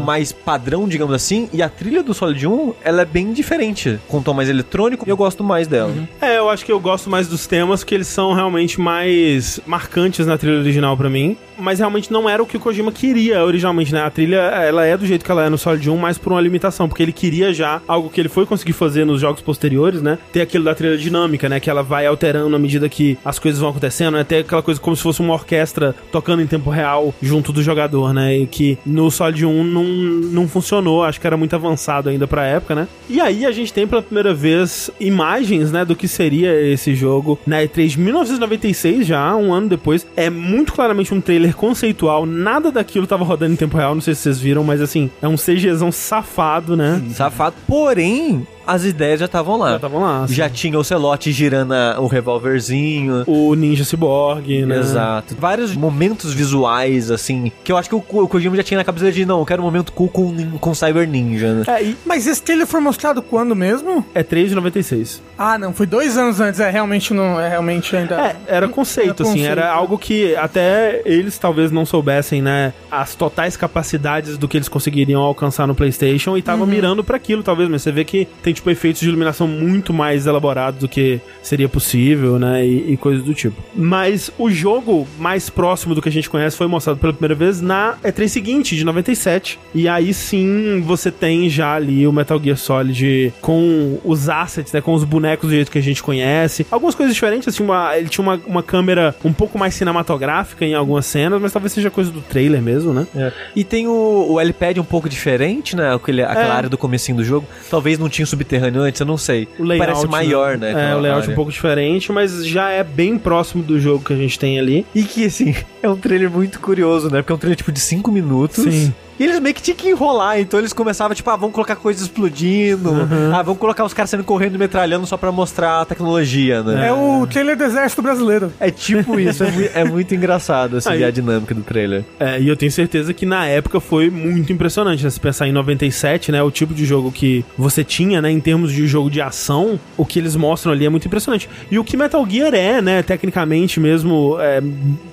Mais 0.00 0.32
padrão, 0.32 0.88
digamos 0.88 1.14
assim, 1.14 1.48
e 1.52 1.62
a 1.62 1.68
trilha 1.68 2.02
do 2.02 2.14
Solid 2.14 2.46
1, 2.46 2.74
ela 2.84 3.02
é 3.02 3.04
bem 3.04 3.32
diferente, 3.32 3.98
com 4.08 4.18
um 4.18 4.22
tom 4.22 4.34
mais 4.34 4.48
eletrônico, 4.48 5.06
e 5.06 5.10
eu 5.10 5.16
gosto 5.16 5.42
mais 5.42 5.66
dela. 5.66 5.92
É, 6.20 6.38
eu 6.38 6.48
acho 6.48 6.64
que 6.64 6.72
eu 6.72 6.80
gosto 6.80 7.10
mais 7.10 7.28
dos 7.28 7.46
temas, 7.46 7.84
que 7.84 7.94
eles 7.94 8.06
são 8.06 8.32
realmente 8.32 8.80
mais 8.80 9.60
marcantes 9.66 10.26
na 10.26 10.36
trilha 10.36 10.58
original 10.58 10.96
pra 10.96 11.08
mim. 11.10 11.36
Mas 11.58 11.78
realmente 11.78 12.12
não 12.12 12.28
era 12.28 12.42
o 12.42 12.46
que 12.46 12.56
o 12.56 12.60
Kojima 12.60 12.92
queria 12.92 13.44
originalmente, 13.44 13.92
né? 13.92 14.02
A 14.02 14.10
trilha, 14.10 14.36
ela 14.36 14.84
é 14.84 14.96
do 14.96 15.06
jeito 15.06 15.24
que 15.24 15.30
ela 15.30 15.44
é 15.44 15.48
no 15.48 15.58
Solid 15.58 15.90
1, 15.90 15.96
mas 15.96 16.18
por 16.18 16.32
uma 16.32 16.40
limitação, 16.40 16.88
porque 16.88 17.02
ele 17.02 17.12
queria 17.12 17.52
já 17.52 17.80
algo 17.86 18.10
que 18.10 18.20
ele 18.20 18.28
foi 18.28 18.46
conseguir 18.46 18.72
fazer 18.72 19.04
nos 19.04 19.20
jogos 19.20 19.42
posteriores, 19.42 20.00
né? 20.00 20.18
Ter 20.32 20.40
aquilo 20.40 20.64
da 20.64 20.74
trilha 20.74 20.96
dinâmica, 20.96 21.48
né? 21.48 21.60
Que 21.60 21.68
ela 21.68 21.82
vai 21.82 22.06
alterando 22.06 22.54
à 22.54 22.58
medida 22.58 22.88
que 22.88 23.18
as 23.24 23.38
coisas 23.38 23.60
vão 23.60 23.70
acontecendo, 23.70 24.14
né? 24.14 24.24
Ter 24.24 24.38
aquela 24.38 24.62
coisa 24.62 24.80
como 24.80 24.96
se 24.96 25.02
fosse 25.02 25.20
uma 25.20 25.34
orquestra 25.34 25.94
tocando 26.12 26.42
em 26.42 26.46
tempo 26.46 26.70
real 26.70 27.14
junto 27.20 27.52
do 27.52 27.62
jogador, 27.62 28.12
né? 28.12 28.36
E 28.38 28.46
que 28.46 28.78
no 28.86 29.10
Solid 29.10 29.44
1 29.44 29.64
não, 29.64 29.84
não 29.84 30.48
funcionou, 30.48 31.04
acho 31.04 31.20
que 31.20 31.26
era 31.26 31.36
muito 31.36 31.54
avançado 31.54 32.08
ainda 32.08 32.26
pra 32.26 32.46
época, 32.46 32.74
né? 32.74 32.88
E 33.08 33.20
aí 33.20 33.44
a 33.44 33.50
gente 33.50 33.72
tem 33.72 33.86
pela 33.86 34.02
primeira 34.02 34.34
vez 34.34 34.90
imagens, 35.00 35.72
né, 35.72 35.84
do 35.84 35.96
que 35.96 36.06
seria 36.06 36.54
esse 36.60 36.94
jogo 36.94 37.38
na 37.46 37.62
E3 37.62 37.88
de 37.88 38.00
1996 38.00 39.06
já, 39.06 39.34
um 39.34 39.52
ano 39.52 39.68
depois. 39.68 40.06
É 40.16 40.30
muito 40.30 40.72
claramente 40.72 41.12
um 41.12 41.20
trailer 41.20 41.47
conceitual, 41.54 42.26
nada 42.26 42.70
daquilo 42.70 43.06
tava 43.06 43.24
rodando 43.24 43.52
em 43.52 43.56
tempo 43.56 43.76
real, 43.76 43.94
não 43.94 44.02
sei 44.02 44.14
se 44.14 44.22
vocês 44.22 44.40
viram, 44.40 44.64
mas 44.64 44.80
assim, 44.80 45.10
é 45.22 45.28
um 45.28 45.36
CGzão 45.36 45.92
safado, 45.92 46.76
né? 46.76 47.02
Safado. 47.14 47.56
Porém, 47.66 48.46
as 48.68 48.84
ideias 48.84 49.18
já 49.20 49.26
estavam 49.26 49.56
lá. 49.56 49.70
Já 49.70 49.76
estavam 49.76 50.00
lá. 50.02 50.24
assim. 50.24 50.34
Já 50.34 50.48
tinha 50.50 50.78
o 50.78 50.84
Celote 50.84 51.32
girando 51.32 51.72
o 51.98 52.06
revólverzinho. 52.06 53.24
O 53.26 53.54
Ninja 53.54 53.84
Cyborg, 53.84 54.64
né? 54.66 54.78
Exato. 54.78 55.34
Vários 55.38 55.74
momentos 55.74 56.32
visuais, 56.34 57.10
assim, 57.10 57.50
que 57.64 57.72
eu 57.72 57.76
acho 57.76 57.88
que 57.88 57.94
o, 57.94 57.98
o 58.22 58.28
Kojima 58.28 58.56
já 58.56 58.62
tinha 58.62 58.78
na 58.78 58.84
cabeça 58.84 59.10
de, 59.10 59.24
não, 59.24 59.40
eu 59.40 59.46
quero 59.46 59.62
um 59.62 59.64
momento 59.64 59.92
cool 59.92 60.08
com, 60.08 60.50
com 60.58 60.74
Cyber 60.74 61.08
Ninja, 61.08 61.52
né? 61.54 61.64
É, 61.66 61.82
e 61.82 61.96
Mas 62.04 62.26
esse 62.26 62.42
trailer 62.42 62.66
foi 62.66 62.80
mostrado 62.80 63.22
quando 63.22 63.54
mesmo? 63.56 64.04
é 64.14 64.22
3 64.22 64.50
de 64.50 64.54
96. 64.54 65.22
Ah, 65.38 65.56
não, 65.58 65.72
foi 65.72 65.86
dois 65.86 66.16
anos 66.18 66.40
antes. 66.40 66.60
É 66.60 66.68
realmente 66.70 67.14
não. 67.14 67.40
É 67.40 67.48
realmente 67.48 67.94
ainda. 67.96 68.14
É, 68.20 68.36
era 68.46 68.68
conceito, 68.68 69.22
Era 69.22 69.30
assim, 69.30 69.40
conceito. 69.40 69.46
era 69.50 69.70
algo 69.72 69.96
que 69.98 70.34
até 70.36 71.00
eles 71.04 71.38
talvez 71.38 71.70
não 71.70 71.86
soubessem, 71.86 72.42
né, 72.42 72.72
as 72.90 73.14
totais 73.14 73.56
capacidades 73.56 74.36
do 74.36 74.48
que 74.48 74.56
eles 74.58 74.68
conseguiriam 74.68 75.20
alcançar 75.22 75.66
no 75.66 75.74
PlayStation 75.74 76.36
e 76.36 76.40
estavam 76.40 76.66
mirando 76.66 77.02
pra 77.04 77.16
aquilo, 77.16 77.42
talvez, 77.42 77.68
mas 77.68 77.82
você 77.82 77.92
vê 77.92 78.04
que 78.04 78.26
tem, 78.42 78.54
tipo, 78.58 78.70
efeitos 78.70 79.00
de 79.00 79.08
iluminação 79.08 79.46
muito 79.48 79.92
mais 79.92 80.26
elaborados 80.26 80.80
do 80.80 80.88
que 80.88 81.20
seria 81.42 81.68
possível, 81.68 82.38
né, 82.38 82.64
e, 82.66 82.92
e 82.92 82.96
coisas 82.96 83.24
do 83.24 83.34
tipo. 83.34 83.56
Mas 83.74 84.30
o 84.38 84.50
jogo 84.50 85.06
mais 85.18 85.48
próximo 85.50 85.94
do 85.94 86.02
que 86.02 86.08
a 86.08 86.12
gente 86.12 86.28
conhece 86.28 86.56
foi 86.56 86.66
mostrado 86.66 86.98
pela 86.98 87.12
primeira 87.12 87.34
vez 87.34 87.60
na 87.60 87.96
E3 88.04 88.28
seguinte, 88.28 88.76
de 88.76 88.84
97, 88.84 89.58
e 89.74 89.88
aí 89.88 90.12
sim 90.14 90.82
você 90.84 91.10
tem 91.10 91.48
já 91.48 91.74
ali 91.74 92.06
o 92.06 92.12
Metal 92.12 92.40
Gear 92.42 92.56
Solid 92.56 93.32
com 93.40 93.98
os 94.04 94.28
assets, 94.28 94.72
né, 94.72 94.80
com 94.80 94.92
os 94.94 95.04
bonecos 95.04 95.48
do 95.48 95.54
jeito 95.54 95.70
que 95.70 95.78
a 95.78 95.82
gente 95.82 96.02
conhece. 96.02 96.66
Algumas 96.70 96.94
coisas 96.94 97.14
diferentes, 97.14 97.48
assim, 97.48 97.62
uma- 97.62 97.96
ele 97.96 98.08
tinha 98.08 98.22
uma, 98.22 98.40
uma 98.46 98.62
câmera 98.62 99.14
um 99.24 99.32
pouco 99.32 99.58
mais 99.58 99.74
cinematográfica 99.74 100.64
em 100.64 100.74
algumas 100.74 101.06
cenas, 101.06 101.40
mas 101.40 101.52
talvez 101.52 101.72
seja 101.72 101.90
coisa 101.90 102.10
do 102.10 102.20
trailer 102.20 102.60
mesmo, 102.62 102.92
né? 102.92 103.06
E 103.54 103.64
tem 103.64 103.86
o, 103.86 104.26
o 104.30 104.40
L-pad 104.40 104.78
um 104.80 104.84
pouco 104.84 105.08
diferente, 105.08 105.74
né? 105.76 105.94
Aquele, 105.94 106.22
aquela 106.22 106.40
É. 106.48 106.50
área 106.50 106.68
do 106.68 106.78
comecinho 106.78 107.16
do 107.18 107.24
jogo. 107.24 107.46
Talvez 107.70 107.98
não 107.98 108.08
tinha 108.08 108.26
subterrâneo 108.48 108.82
antes, 108.82 109.00
eu 109.00 109.06
não 109.06 109.18
sei. 109.18 109.46
O 109.58 109.62
layout, 109.62 109.86
Parece 109.86 110.06
maior, 110.08 110.56
né? 110.56 110.70
É, 110.70 110.94
o 110.94 111.00
layout 111.00 111.22
área. 111.22 111.32
um 111.32 111.34
pouco 111.34 111.52
diferente, 111.52 112.10
mas 112.10 112.46
já 112.46 112.70
é 112.70 112.82
bem 112.82 113.18
próximo 113.18 113.62
do 113.62 113.78
jogo 113.78 114.02
que 114.02 114.12
a 114.12 114.16
gente 114.16 114.38
tem 114.38 114.58
ali. 114.58 114.86
E 114.94 115.02
que, 115.02 115.26
assim, 115.26 115.54
é 115.82 115.88
um 115.88 115.96
trailer 115.96 116.30
muito 116.30 116.58
curioso, 116.58 117.10
né? 117.10 117.20
Porque 117.20 117.32
é 117.32 117.34
um 117.34 117.38
trailer, 117.38 117.56
tipo, 117.56 117.70
de 117.70 117.80
5 117.80 118.10
minutos. 118.10 118.64
Sim. 118.64 118.94
E 119.18 119.24
eles 119.24 119.40
meio 119.40 119.54
que 119.54 119.62
tinham 119.62 119.76
que 119.76 119.88
enrolar, 119.88 120.38
então 120.40 120.58
eles 120.60 120.72
começavam, 120.72 121.14
tipo, 121.14 121.28
ah, 121.30 121.36
vamos 121.36 121.54
colocar 121.54 121.76
coisas 121.76 122.02
explodindo. 122.02 122.90
Ah, 123.34 123.42
vamos 123.42 123.58
colocar 123.58 123.84
os 123.84 123.92
caras 123.94 124.10
saindo 124.10 124.24
correndo 124.24 124.54
e 124.54 124.58
metralhando 124.58 125.06
só 125.06 125.16
pra 125.16 125.32
mostrar 125.32 125.80
a 125.80 125.84
tecnologia, 125.84 126.62
né? 126.62 126.88
É 126.88 126.92
o 126.92 127.26
trailer 127.26 127.56
do 127.56 127.64
Exército 127.64 128.02
Brasileiro. 128.02 128.52
É 128.60 128.70
tipo 128.70 129.18
isso, 129.20 129.42
é, 129.44 129.50
mui- 129.50 129.70
é 129.74 129.84
muito 129.84 130.14
engraçado, 130.14 130.76
assim, 130.76 130.90
Aí- 130.90 131.04
a 131.04 131.10
dinâmica 131.10 131.54
do 131.54 131.62
trailer. 131.62 132.04
É, 132.20 132.40
e 132.40 132.48
eu 132.48 132.56
tenho 132.56 132.70
certeza 132.70 133.12
que 133.12 133.26
na 133.26 133.46
época 133.46 133.80
foi 133.80 134.10
muito 134.10 134.52
impressionante, 134.52 135.02
né? 135.04 135.10
Se 135.10 135.18
pensar 135.20 135.46
em 135.48 135.52
97, 135.52 136.30
né? 136.32 136.42
O 136.42 136.50
tipo 136.50 136.72
de 136.74 136.84
jogo 136.84 137.10
que 137.10 137.44
você 137.56 137.82
tinha, 137.84 138.20
né? 138.22 138.30
Em 138.30 138.40
termos 138.40 138.72
de 138.72 138.86
jogo 138.86 139.10
de 139.10 139.20
ação, 139.20 139.78
o 139.96 140.04
que 140.04 140.18
eles 140.18 140.36
mostram 140.36 140.72
ali 140.72 140.84
é 140.86 140.88
muito 140.88 141.06
impressionante. 141.06 141.48
E 141.70 141.78
o 141.78 141.84
que 141.84 141.96
Metal 141.96 142.24
Gear 142.28 142.54
é, 142.54 142.80
né? 142.80 143.02
Tecnicamente 143.02 143.80
mesmo, 143.80 144.36
é, 144.40 144.62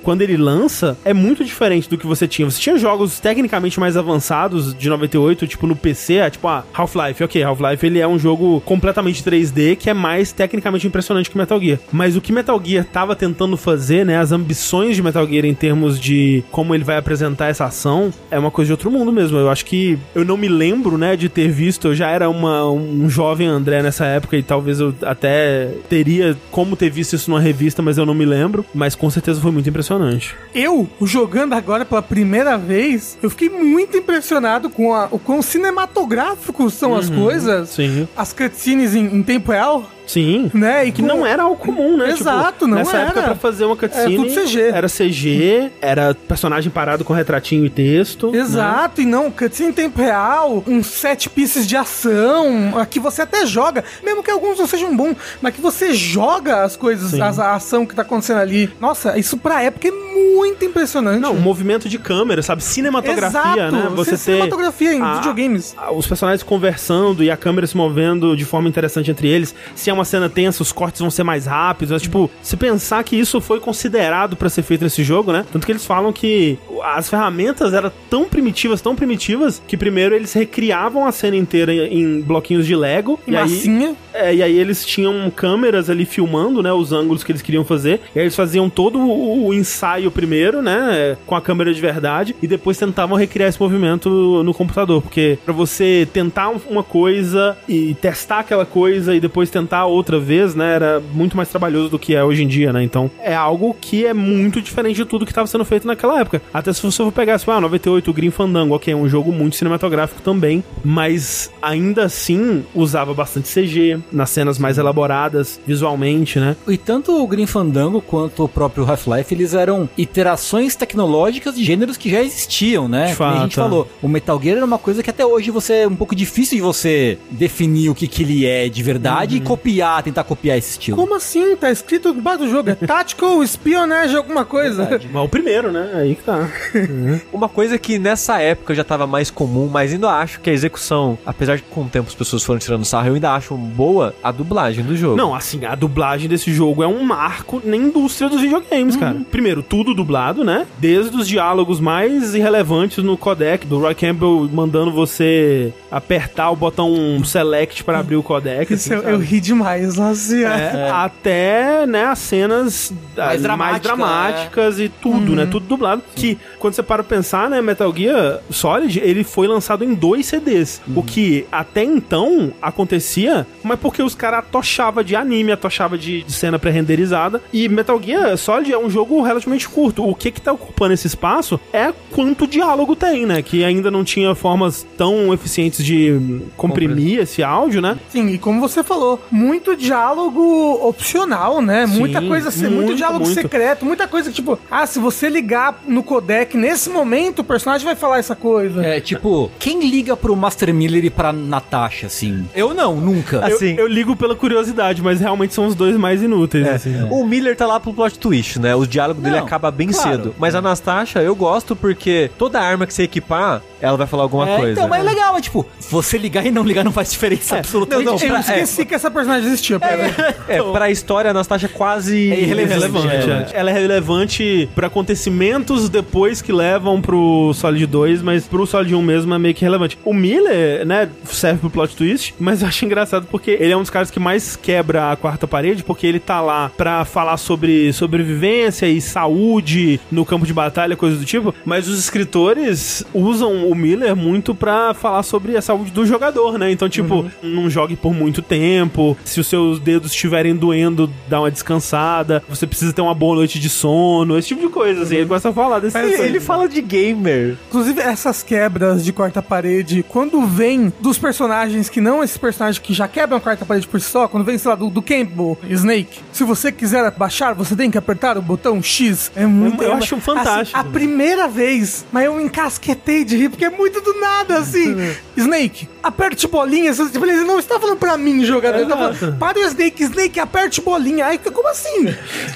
quando 0.04 0.22
ele 0.22 0.38
lança, 0.38 0.98
é 1.04 1.14
muito 1.14 1.44
diferente 1.44 1.90
do 1.90 1.98
que 1.98 2.06
você 2.06 2.28
tinha. 2.28 2.50
Você 2.50 2.60
tinha 2.60 2.78
jogos 2.78 3.20
tecnicamente 3.20 3.80
mais 3.80 3.95
avançados 3.96 4.74
de 4.74 4.90
98, 4.90 5.48
tipo 5.48 5.68
no 5.68 5.76
PC, 5.76 6.16
é, 6.16 6.30
tipo, 6.30 6.48
ah, 6.48 6.64
Half-Life. 6.74 7.24
Ok, 7.24 7.44
Half-Life 7.44 7.86
ele 7.86 8.00
é 8.00 8.08
um 8.08 8.20
jogo 8.20 8.62
completamente 8.62 9.24
3D 9.24 9.76
que 9.76 9.90
é 9.90 9.94
mais 9.94 10.32
tecnicamente 10.32 10.88
impressionante 10.88 11.30
que 11.30 11.38
Metal 11.38 11.60
Gear. 11.60 11.80
Mas 11.92 12.16
o 12.16 12.22
que 12.22 12.32
Metal 12.32 12.60
Gear 12.64 12.86
tava 12.86 13.16
tentando 13.16 13.58
fazer, 13.58 14.06
né? 14.06 14.18
As 14.18 14.32
ambições 14.32 14.96
de 14.96 15.04
Metal 15.04 15.28
Gear 15.28 15.46
em 15.46 15.54
termos 15.54 16.00
de 16.00 16.44
como 16.52 16.74
ele 16.74 16.84
vai 16.84 16.98
apresentar 16.98 17.48
essa 17.48 17.66
ação, 17.66 18.14
é 18.30 18.38
uma 18.38 18.52
coisa 18.52 18.68
de 18.68 18.74
outro 18.74 18.92
mundo 18.92 19.12
mesmo. 19.12 19.38
Eu 19.38 19.50
acho 19.50 19.66
que 19.66 19.98
eu 20.14 20.26
não 20.26 20.38
me 20.38 20.48
lembro, 20.48 20.98
né, 20.98 21.16
de 21.16 21.30
ter 21.30 21.50
visto. 21.50 21.90
Eu 21.90 21.96
já 21.96 22.10
era 22.10 22.30
uma, 22.30 22.70
um 22.70 23.10
jovem 23.10 23.48
André 23.48 23.82
nessa 23.82 24.06
época 24.06 24.38
e 24.38 24.44
talvez 24.44 24.80
eu 24.80 24.94
até 25.04 25.70
teria 25.90 26.38
como 26.52 26.76
ter 26.76 26.90
visto 26.90 27.16
isso 27.16 27.30
numa 27.30 27.42
revista, 27.42 27.82
mas 27.82 27.98
eu 27.98 28.06
não 28.06 28.14
me 28.14 28.26
lembro. 28.26 28.66
Mas 28.74 28.96
com 28.96 29.10
certeza 29.10 29.42
foi 29.42 29.52
muito 29.52 29.70
impressionante. 29.70 30.36
Eu, 30.54 30.88
jogando 31.02 31.54
agora 31.54 31.86
pela 31.86 32.02
primeira 32.02 32.58
vez, 32.58 33.18
eu 33.22 33.30
fiquei 33.30 33.50
muito 33.50 33.85
impressionado 33.94 34.70
com 34.70 34.94
a- 34.94 35.08
o 35.12 35.20
quão 35.20 35.42
cinematográficos 35.42 36.74
são 36.74 36.96
as 36.96 37.10
coisas. 37.10 37.70
Sim. 37.70 38.08
As 38.16 38.32
cutscenes 38.34 38.96
em, 38.96 39.06
em 39.06 39.22
tempo 39.24 39.52
real, 39.52 39.86
Sim. 40.06 40.50
né? 40.54 40.86
E 40.88 40.92
Que 40.92 41.02
com- 41.02 41.08
não 41.08 41.26
era 41.26 41.44
algo 41.44 41.56
comum, 41.58 41.98
né? 41.98 42.12
Exato, 42.12 42.68
não 42.68 42.78
nessa 42.78 42.98
era. 42.98 43.06
época, 43.08 43.22
pra 43.24 43.36
fazer 43.36 43.66
uma 43.66 43.76
cutscene... 43.76 44.16
tudo 44.16 44.30
CG. 44.34 44.62
Era 44.62 44.88
CG, 44.88 45.72
era 45.82 46.14
personagem 46.14 46.72
parado 46.72 47.04
com 47.04 47.14
retratinho 47.14 47.66
e 47.66 47.70
texto. 47.70 48.32
né? 48.32 48.38
Exato, 48.40 49.02
e 49.02 49.06
não, 49.06 49.32
cutscene 49.32 49.70
em 49.70 49.74
tempo 49.74 50.00
real, 50.02 50.64
uns 50.68 50.88
sete 50.88 51.30
pieces 51.30 51.66
de 51.68 51.76
ação, 51.76 52.78
a 52.78 52.86
que 52.86 53.00
você 53.00 53.22
até 53.24 53.46
joga, 53.46 53.84
mesmo 54.04 54.22
que 54.24 54.32
alguns 54.32 54.58
não 54.60 54.68
sejam 54.68 54.96
bons, 54.96 55.16
mas 55.42 55.54
que 55.56 55.62
você 55.62 55.94
joga 55.94 56.64
as 56.64 56.76
coisas, 56.76 57.14
as- 57.20 57.40
a 57.40 57.56
ação 57.56 57.86
que 57.86 57.96
tá 57.96 58.02
acontecendo 58.04 58.40
ali. 58.40 58.70
Nossa, 58.80 59.18
isso 59.18 59.38
pra 59.38 59.62
época 59.64 59.88
é 59.88 59.92
muito 59.92 60.64
impressionante. 60.66 61.20
Não, 61.20 61.34
o 61.34 61.40
movimento 61.42 61.90
de 61.90 61.98
câmera, 61.98 62.42
sabe? 62.42 62.64
Cinematografia, 62.64 63.40
Exato, 63.68 63.72
né? 63.76 63.92
Você 63.96 64.12
ter 64.12 64.18
cinematografia 64.18 64.94
em 64.94 65.02
a- 65.02 65.16
videogames. 65.16 65.74
a- 65.78 65.92
os 65.92 66.06
personagens 66.08 66.44
conversando 66.44 67.24
e 67.24 67.32
a 67.32 67.38
câmera 67.38 67.66
se 67.68 67.76
movendo 67.76 68.36
de 68.36 68.46
forma 68.46 68.68
interessante 68.70 69.10
entre 69.12 69.28
eles. 69.28 69.54
Se 69.76 69.90
é 69.90 69.94
uma 69.96 70.06
cena 70.06 70.30
tensa, 70.30 70.62
os 70.62 70.72
cortes 70.72 71.02
vão 71.02 71.10
ser 71.10 71.24
mais 71.24 71.46
rápidos. 71.46 71.92
Mas, 71.92 72.02
tipo, 72.02 72.30
se 72.42 72.58
pensar 72.58 73.04
que 73.04 73.16
isso 73.16 73.40
foi 73.40 73.60
considerado 73.60 74.36
pra 74.36 74.50
ser 74.50 74.64
feito 74.64 74.84
nesse 74.84 75.04
jogo, 75.04 75.32
né? 75.32 75.46
Tanto 75.52 75.66
que 75.66 75.72
eles 75.72 75.86
falam 75.86 76.12
que 76.12 76.58
as 76.84 77.10
ferramentas 77.10 77.74
eram 77.74 77.92
tão 78.10 78.26
primitivas, 78.26 78.82
tão 78.82 78.96
primitivas, 78.96 79.62
que 79.68 79.78
primeiro 79.78 80.16
eles 80.16 80.34
recriavam 80.34 81.06
a 81.06 81.12
cena 81.12 81.36
inteira 81.36 81.74
em 81.74 82.22
bloquinhos 82.22 82.66
de 82.66 82.76
Lego. 82.76 83.20
E 83.28 83.32
e 83.32 83.38
aí, 83.38 83.44
massinha. 83.44 83.96
É, 84.16 84.34
e 84.36 84.42
aí 84.44 84.58
eles 84.58 84.86
tinham 84.86 85.30
câmeras 85.30 85.90
ali 85.90 86.06
filmando, 86.06 86.62
né, 86.64 86.72
os 86.72 86.92
ângulos 86.92 87.24
que 87.24 87.32
eles 87.32 87.42
queriam 87.42 87.64
fazer. 87.66 88.02
E 88.16 88.20
aí 88.20 88.26
eles 88.26 88.36
faziam 88.36 88.70
todo 88.70 89.00
o, 89.00 89.48
o 89.48 89.54
ensaio 89.54 90.10
primeiro, 90.12 90.62
né, 90.62 91.18
com 91.26 91.36
a 91.36 91.42
câmera 91.42 91.74
de 91.74 91.82
verdade, 91.82 92.36
e 92.42 92.48
depois 92.48 92.78
tentavam 92.78 93.18
recriar 93.18 93.50
esse 93.50 93.60
movimento 93.62 94.10
no 94.44 94.54
computador, 94.54 95.02
porque 95.02 95.38
pra 95.44 95.54
você 95.54 96.08
tentar 96.12 96.50
um- 96.50 96.60
uma 96.70 96.84
coisa 96.84 97.58
e 97.68 97.94
testar 97.96 98.40
aquela 98.40 98.66
coisa 98.66 99.16
e 99.16 99.20
depois 99.20 99.50
tentar 99.50 99.86
outra 99.86 100.20
vez, 100.20 100.56
né, 100.56 100.74
era 100.76 101.02
muito 101.14 101.36
mais 101.38 101.50
trabalhoso 101.50 101.90
do 101.90 102.00
que 102.00 102.16
é 102.16 102.24
hoje 102.24 102.44
em 102.44 102.48
dia, 102.48 102.72
né? 102.74 102.84
Então, 102.84 103.10
é 103.22 103.36
algo 103.36 103.76
que 103.80 104.06
é 104.06 104.14
muito 104.14 104.62
diferente 104.62 104.96
de 104.98 105.06
tudo 105.06 105.26
que 105.26 105.32
estava 105.32 105.48
sendo 105.48 105.66
feito 105.66 105.86
naquela 105.88 106.20
época. 106.20 106.42
Até 106.54 106.72
se 106.74 106.82
você 106.82 107.04
for 107.04 107.12
pegar, 107.12 107.36
assim, 107.36 107.50
ah, 107.52 107.60
98, 107.62 108.10
o 108.10 108.14
Green 108.14 108.32
Fandango, 108.32 108.76
ok, 108.76 108.94
é 108.94 108.96
um 108.98 109.08
jogo 109.10 109.32
muito 109.32 109.56
cinematográfico 109.56 110.22
também, 110.22 110.64
mas 110.84 111.52
ainda 111.62 112.04
assim 112.06 112.64
usava 112.74 113.14
bastante 113.14 113.48
CG, 113.48 114.00
nas 114.12 114.30
cenas 114.30 114.58
mais 114.58 114.78
elaboradas 114.78 115.60
visualmente, 115.66 116.40
né? 116.40 116.56
E 116.68 116.78
tanto 116.78 117.22
o 117.22 117.28
Grim 117.28 117.46
Fandango 117.46 118.02
quanto 118.02 118.44
o 118.44 118.50
próprio 118.50 118.90
Half-Life, 118.90 119.34
eles 119.34 119.54
eram 119.54 119.90
iterações 119.98 120.76
tecnológicas 120.76 121.56
de 121.56 121.64
gêneros 121.64 121.98
que 121.98 122.10
já 122.10 122.22
existiam, 122.22 122.88
né? 122.88 123.08
De 123.08 123.16
Como 123.16 123.30
a 123.30 123.40
gente 123.42 123.60
é. 123.60 123.64
falou, 123.64 123.88
o 124.02 124.08
Metal 124.08 124.40
Gear 124.42 124.58
era 124.58 124.66
uma 124.66 124.78
coisa 124.78 125.04
que 125.04 125.10
até 125.10 125.26
hoje 125.26 125.52
você 125.52 125.74
é 125.82 125.88
um 125.88 125.96
pouco 125.96 126.16
difícil 126.16 126.58
de 126.58 126.62
você 126.62 127.18
definir 127.32 127.90
o 127.90 127.96
que, 127.96 128.08
que 128.08 128.24
ele 128.24 128.46
é 128.46 128.70
de 128.70 128.84
verdade 128.84 129.38
e 129.38 129.40
copiar, 129.40 130.04
tentar 130.04 130.24
copiar 130.24 130.58
esse 130.58 130.72
estilo. 130.72 130.98
Como 130.98 131.16
assim? 131.16 131.56
Tá 131.56 131.72
escrito 131.72 132.10
embaixo 132.10 132.40
do 132.40 132.50
jogo. 132.50 132.70
É 132.70 132.76
Tactical 132.76 133.44
Espionage 133.44 134.16
alguma 134.16 134.46
coisa. 134.46 135.00
Mas 135.12 135.24
o 135.24 135.30
primeiro, 135.30 135.72
né? 135.72 135.92
Aí 135.96 136.16
que 136.16 136.24
tá. 136.24 136.50
Uma 137.32 137.50
coisa 137.50 137.78
que 137.78 137.98
nessa 138.00 138.40
época 138.40 138.74
já 138.74 138.84
tava 138.84 139.08
mais 139.08 139.30
comum, 139.30 139.70
mas 139.72 139.94
ainda 139.94 140.10
acho 140.10 140.40
que 140.40 140.50
a 140.50 140.54
execução, 140.54 141.18
apesar 141.26 141.58
de 141.58 141.64
que 141.64 141.70
com 141.70 141.84
o 141.84 141.90
tempo 141.90 142.08
as 142.08 142.16
pessoas 142.16 142.44
foram 142.44 142.60
tirando 142.60 142.86
sarro, 142.86 143.08
eu 143.08 143.16
ainda 143.16 143.34
acho 143.34 143.56
boa 143.96 144.14
a 144.22 144.32
dublagem 144.32 144.84
do 144.84 144.96
jogo. 144.98 145.16
Não, 145.16 145.34
assim, 145.34 145.64
a 145.66 145.74
dublagem 145.74 146.28
desse 146.28 146.54
jogo 146.54 146.84
é 146.84 146.88
um 146.88 147.02
marco 147.04 147.62
na 147.64 147.78
indústria 147.78 148.30
dos 148.30 148.42
videogames, 148.42 148.96
cara. 148.96 149.16
Primeiro, 149.32 149.64
tudo 149.64 149.94
dublado, 149.94 150.44
né? 150.44 150.68
Desde 150.78 151.16
os 151.16 151.28
diálogos 151.28 151.80
mais 151.80 152.36
irrelevantes 152.36 153.04
no 153.04 153.16
codec, 153.18 153.66
do 153.66 153.80
Roy 153.80 153.96
Campbell 153.96 154.50
mandando 154.52 154.92
você 154.92 155.74
apertar 155.90 156.52
o 156.52 156.56
botão 156.56 157.24
select 157.24 157.84
para 157.84 158.00
abrir 158.00 158.18
o 158.18 158.24
codec. 158.24 158.74
Isso 158.74 158.94
assim, 158.94 159.04
eu, 159.06 159.12
eu 159.14 159.20
ri 159.20 159.40
demais, 159.40 159.96
nossa. 159.96 160.36
É, 160.36 160.90
Até, 160.92 161.86
né, 161.86 162.06
as 162.06 162.20
cenas 162.20 162.94
Mais 163.16 163.42
dramática, 163.42 163.80
dramáticas 163.88 164.80
e 164.80 164.90
tudo, 164.90 165.30
Uhum. 165.30 165.36
né? 165.36 165.48
Tudo 165.50 165.66
dublado. 165.66 166.02
Que, 166.16 166.38
quando 166.66 166.74
você 166.74 166.82
para 166.82 167.04
pensar, 167.04 167.48
né, 167.48 167.62
Metal 167.62 167.94
Gear 167.96 168.40
Solid, 168.50 169.00
ele 169.00 169.24
foi 169.24 169.48
lançado 169.48 169.84
em 169.84 169.94
dois 169.94 170.26
CDs. 170.26 170.82
O 170.88 170.96
Uhum. 170.96 171.02
que 171.04 171.46
até 171.52 171.84
então 171.84 172.52
acontecia, 172.60 173.46
mas 173.64 173.80
porque 173.80 174.02
os 174.02 174.16
caras 174.16 174.40
atochavam 174.40 175.04
de 175.04 175.16
anime, 175.16 175.52
atochavam 175.52 175.96
de, 175.96 176.24
de 176.24 176.34
cena 176.34 176.58
pré-renderizada. 176.58 177.40
E 177.54 177.70
Metal 177.70 178.02
Gear 178.02 178.36
Solid 178.36 178.74
é 178.74 178.78
um 178.80 178.90
jogo 178.90 179.22
relativamente 179.22 179.70
curto. 179.70 180.04
O 180.10 180.16
que 180.16 180.32
que 180.32 180.42
tá 180.42 180.54
ocupando 180.54 180.94
esse 180.94 181.06
espaço 181.06 181.60
é 181.72 181.94
quanto 182.12 182.48
diálogo 182.48 182.96
tem, 182.96 183.28
né? 183.28 183.44
Que 183.44 183.64
ainda 183.64 183.92
não 183.92 184.04
tinha 184.04 184.34
formas 184.34 184.88
tão 184.98 185.32
eficientes 185.32 185.86
de 185.86 186.42
comprimir 186.58 187.20
esse 187.20 187.44
áudio, 187.44 187.80
né? 187.80 187.96
Sim, 188.10 188.30
e 188.30 188.40
como 188.40 188.60
você 188.60 188.84
falou, 188.84 189.22
muito 189.30 189.76
diálogo 189.76 190.80
opcional, 190.88 191.62
né? 191.62 191.86
Sim, 191.86 192.00
muita 192.00 192.22
coisa, 192.24 192.50
assim, 192.50 192.64
muito, 192.64 192.76
muito, 192.78 192.96
diálogo 192.96 193.26
muito. 193.26 193.40
secreto, 193.40 193.86
muita 193.86 194.08
coisa 194.08 194.30
que, 194.30 194.36
tipo, 194.36 194.58
ah, 194.72 194.88
se 194.88 194.98
você 194.98 195.30
ligar 195.30 195.84
no 195.88 196.02
codec 196.02 196.55
nesse 196.56 196.90
momento, 196.90 197.40
o 197.40 197.44
personagem 197.44 197.86
vai 197.86 197.96
falar 197.96 198.20
essa 198.20 198.36
coisa. 198.36 198.86
É, 198.86 199.00
tipo, 199.00 199.52
quem 199.60 199.88
liga 199.88 200.16
pro 200.16 200.36
Master 200.36 200.74
Miller 200.74 201.04
e 201.06 201.10
pra 201.10 201.32
Natasha, 201.34 202.08
assim? 202.08 202.48
Eu 202.56 202.74
não, 202.74 202.96
nunca. 202.96 203.38
Eu, 203.48 203.56
Assim- 203.56 203.76
eu 203.78 203.88
ligo 203.88 204.16
pela 204.16 204.36
curiosidade, 204.36 205.02
mas 205.02 205.20
realmente 205.20 205.54
são 205.54 205.66
os 205.68 205.76
dois 205.76 205.96
mais 205.98 206.22
inúteis, 206.22 206.68
assim. 206.68 206.96
O 207.10 207.26
Miller 207.26 207.56
tá 207.56 207.66
lá 207.66 207.80
pro 207.80 207.94
plot 207.94 208.18
twist, 208.20 208.60
né? 208.60 208.76
O 208.76 208.86
diálogo 208.86 209.22
dele 209.22 209.38
Não, 209.38 209.46
acaba 209.46 209.70
bem 209.72 209.90
claro. 209.90 210.10
cedo. 210.12 210.36
Mas 210.38 210.56
a 210.56 210.60
Anastasia 210.60 211.22
eu 211.22 211.36
gosto 211.36 211.76
porque 211.76 212.30
toda 212.38 212.60
arma 212.60 212.86
que 212.86 212.94
você 212.94 213.04
equipar, 213.04 213.62
ela 213.82 213.98
vai 213.98 214.08
falar 214.08 214.24
alguma 214.24 214.50
É, 214.50 214.58
coisa. 214.58 214.72
Então, 214.74 214.88
mas 214.88 215.02
é 215.02 215.04
legal, 215.10 215.34
mas 215.34 215.44
tipo, 215.44 215.66
você 215.90 216.18
ligar 216.18 216.46
e 216.46 216.52
não 216.52 216.64
ligar 216.64 216.84
não 216.84 216.92
faz 216.92 217.12
diferença 217.12 217.58
absolutamente. 217.58 218.06
não, 218.06 218.14
não, 218.18 218.22
Eu 218.22 218.30
pra- 218.30 218.40
esqueci 218.40 218.86
que 218.86 218.96
essa 218.96 219.12
personagem 219.12 219.48
existia, 219.48 219.80
peraí. 219.80 220.12
É, 220.48 220.62
pra 220.62 220.90
história, 220.90 221.30
a 221.30 221.32
Anastasia 221.32 221.68
é 221.72 221.76
quase 221.78 222.32
É 222.32 222.40
irrelevante, 222.42 222.74
relevante. 222.80 223.08
é. 223.54 223.56
é. 223.56 223.60
Ela 223.60 223.70
é 223.72 223.74
relevante 223.74 224.70
pra 224.76 224.88
acontecimentos 224.88 225.90
depois 225.90 226.42
que 226.46 226.54
levam 226.54 227.02
pro 227.02 227.52
Solid 227.54 227.86
2, 227.88 228.22
mas 228.22 228.48
pro 228.48 228.66
Solid 228.66 228.94
1 228.94 229.02
mesmo 229.02 229.34
é 229.34 229.40
meio 229.40 229.56
que 229.56 229.64
relevante. 229.66 229.98
O 230.06 230.14
Miller, 230.14 230.86
né, 230.86 231.10
serve 231.26 231.60
pro 231.60 231.70
plot 231.70 231.96
twist, 231.96 232.36
mas 232.40 232.62
eu 232.62 232.68
acho 232.68 232.86
engraçado 232.86 233.28
porque 233.30 233.52
ele 233.52 233.72
é 233.72 233.78
um 233.78 233.82
dos 233.82 233.90
caras 233.90 234.12
que 234.12 234.20
mais 234.20 234.56
quebra 234.56 235.12
a 235.12 235.16
quarta 235.16 235.48
parede, 235.48 235.84
porque 235.84 236.06
ele 236.06 236.20
tá 236.20 236.40
lá 236.42 236.72
pra 236.78 237.04
falar 237.04 237.38
sobre 237.38 237.92
sobrevivência 237.94 238.88
e 238.88 239.02
saúde 239.02 240.00
no 240.12 240.26
campo 240.26 240.46
de 240.46 240.54
batalha, 240.54 240.96
coisa 240.96 241.18
do 241.18 241.26
tipo, 241.26 241.54
mas 241.66 241.88
os 241.88 241.98
escritores 241.98 243.04
usam 243.14 243.68
o 243.68 243.76
Miller 243.76 244.16
muito 244.16 244.54
pra 244.54 244.94
falar 244.94 245.24
sobre 245.24 245.58
a 245.58 245.62
saúde 245.62 245.92
do 245.92 246.06
jogador, 246.06 246.58
né? 246.58 246.72
Então, 246.72 246.88
tipo, 246.88 247.26
não 247.42 247.70
jogue 247.70 247.96
por 247.96 248.14
muito 248.14 248.42
tempo, 248.42 249.18
se 249.24 249.40
os 249.40 249.48
seus 249.48 249.80
dedos 249.80 250.12
estiverem 250.12 250.56
doendo, 250.56 251.10
dá 251.28 251.40
uma 251.40 251.52
descansada, 251.52 252.44
você 252.48 252.68
precisa 252.68 252.94
ter 252.94 253.02
uma 253.02 253.14
boa 253.14 253.36
noite 253.36 253.60
de 253.60 253.70
sono, 253.70 254.38
esse 254.38 254.50
tipo 254.50 254.62
de 254.62 254.70
coisa, 254.70 255.04
assim. 255.04 255.16
Ele 255.16 255.26
começa 255.26 255.50
a 255.50 255.54
falar 255.54 255.80
desse 255.80 255.98
Ele, 255.98 256.25
ele 256.26 256.40
fala 256.40 256.68
de 256.68 256.82
gamer. 256.82 257.58
Inclusive, 257.68 258.02
essas 258.02 258.44
quebras 258.44 259.04
de 259.04 259.14
quarta 259.14 259.42
parede, 259.42 260.04
quando 260.08 260.46
vem 260.46 260.92
dos 261.00 261.18
personagens 261.18 261.90
que 261.90 262.02
não 262.02 262.24
esses 262.24 262.38
personagens 262.38 262.80
que 262.80 262.94
já 262.94 263.08
quebram 263.08 263.38
a 263.38 263.42
quarta 263.42 263.66
parede 263.66 263.88
por 263.88 264.00
si 264.00 264.10
só, 264.10 264.28
quando 264.28 264.44
vem, 264.44 264.58
sei 264.58 264.70
lá, 264.70 264.76
do, 264.76 264.90
do 264.90 265.02
Campbell, 265.02 265.58
Snake, 265.70 266.20
se 266.32 266.44
você 266.44 266.72
quiser 266.72 267.10
baixar, 267.12 267.54
você 267.54 267.76
tem 267.76 267.90
que 267.90 267.98
apertar 267.98 268.38
o 268.38 268.42
botão 268.42 268.82
X. 268.82 269.32
É 269.36 269.46
muito. 269.46 269.82
Eu 269.84 269.92
é- 269.92 269.96
acho 269.96 270.18
fantástico. 270.20 270.78
assim, 270.78 270.88
a 270.88 270.92
primeira 270.92 271.48
vez, 271.48 272.06
mas 272.12 272.26
eu 272.26 272.40
encasquetei 272.40 273.24
de 273.24 273.38
rir, 273.38 273.50
porque 273.50 273.66
é 273.66 273.70
muito 273.70 274.02
do 274.02 274.20
nada, 274.20 274.58
assim. 274.58 274.96
Snake, 275.36 275.88
aperte 276.02 276.48
bolinha. 276.48 276.94
Você 276.94 277.10
tipo, 277.10 277.26
ele 277.26 277.44
não 277.44 277.60
está 277.60 277.80
falando 277.80 277.98
pra 277.98 278.18
mim, 278.18 278.44
jogador. 278.46 278.80
Ele 278.80 278.88
tá 278.88 278.98
falando, 278.98 279.38
para 279.38 279.60
o 279.60 279.64
Snake, 279.64 280.04
Snake, 280.04 280.40
aperte 280.40 280.82
bolinha. 280.82 281.26
Aí, 281.26 281.38
como 281.38 281.68
assim? 281.68 282.14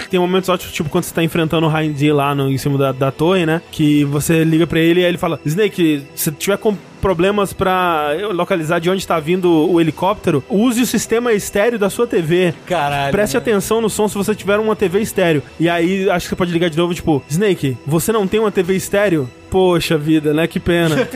Tem 0.09 0.19
momentos 0.19 0.49
ótimos, 0.49 0.73
tipo, 0.73 0.89
quando 0.89 1.03
você 1.03 1.13
tá 1.13 1.23
enfrentando 1.23 1.67
o 1.67 1.79
Hindy 1.81 2.11
lá 2.11 2.33
no, 2.33 2.49
em 2.49 2.57
cima 2.57 2.77
da, 2.77 2.91
da 2.91 3.11
torre, 3.11 3.45
né? 3.45 3.58
Que 3.71 4.03
você 4.05 4.43
liga 4.43 4.65
pra 4.67 4.79
ele 4.79 5.01
e 5.01 5.03
aí 5.03 5.09
ele 5.09 5.17
fala: 5.17 5.39
Snake, 5.45 6.03
se 6.15 6.31
tiver 6.31 6.57
com 6.57 6.75
problemas 6.99 7.53
pra 7.53 8.09
localizar 8.33 8.79
de 8.79 8.89
onde 8.89 9.07
tá 9.07 9.19
vindo 9.19 9.49
o 9.49 9.79
helicóptero, 9.79 10.43
use 10.49 10.81
o 10.81 10.85
sistema 10.85 11.33
estéreo 11.33 11.79
da 11.79 11.89
sua 11.89 12.05
TV. 12.05 12.53
Caralho. 12.65 13.11
Preste 13.11 13.37
atenção 13.37 13.81
no 13.81 13.89
som 13.89 14.07
se 14.07 14.15
você 14.15 14.35
tiver 14.35 14.59
uma 14.59 14.75
TV 14.75 14.99
estéreo. 15.01 15.41
E 15.59 15.69
aí, 15.69 16.09
acho 16.09 16.25
que 16.25 16.29
você 16.29 16.35
pode 16.35 16.51
ligar 16.51 16.69
de 16.69 16.77
novo, 16.77 16.93
tipo, 16.93 17.23
Snake, 17.29 17.77
você 17.85 18.11
não 18.11 18.27
tem 18.27 18.39
uma 18.39 18.51
TV 18.51 18.75
estéreo? 18.75 19.29
Poxa 19.49 19.97
vida, 19.97 20.33
né? 20.33 20.47
Que 20.47 20.59
pena. 20.59 20.95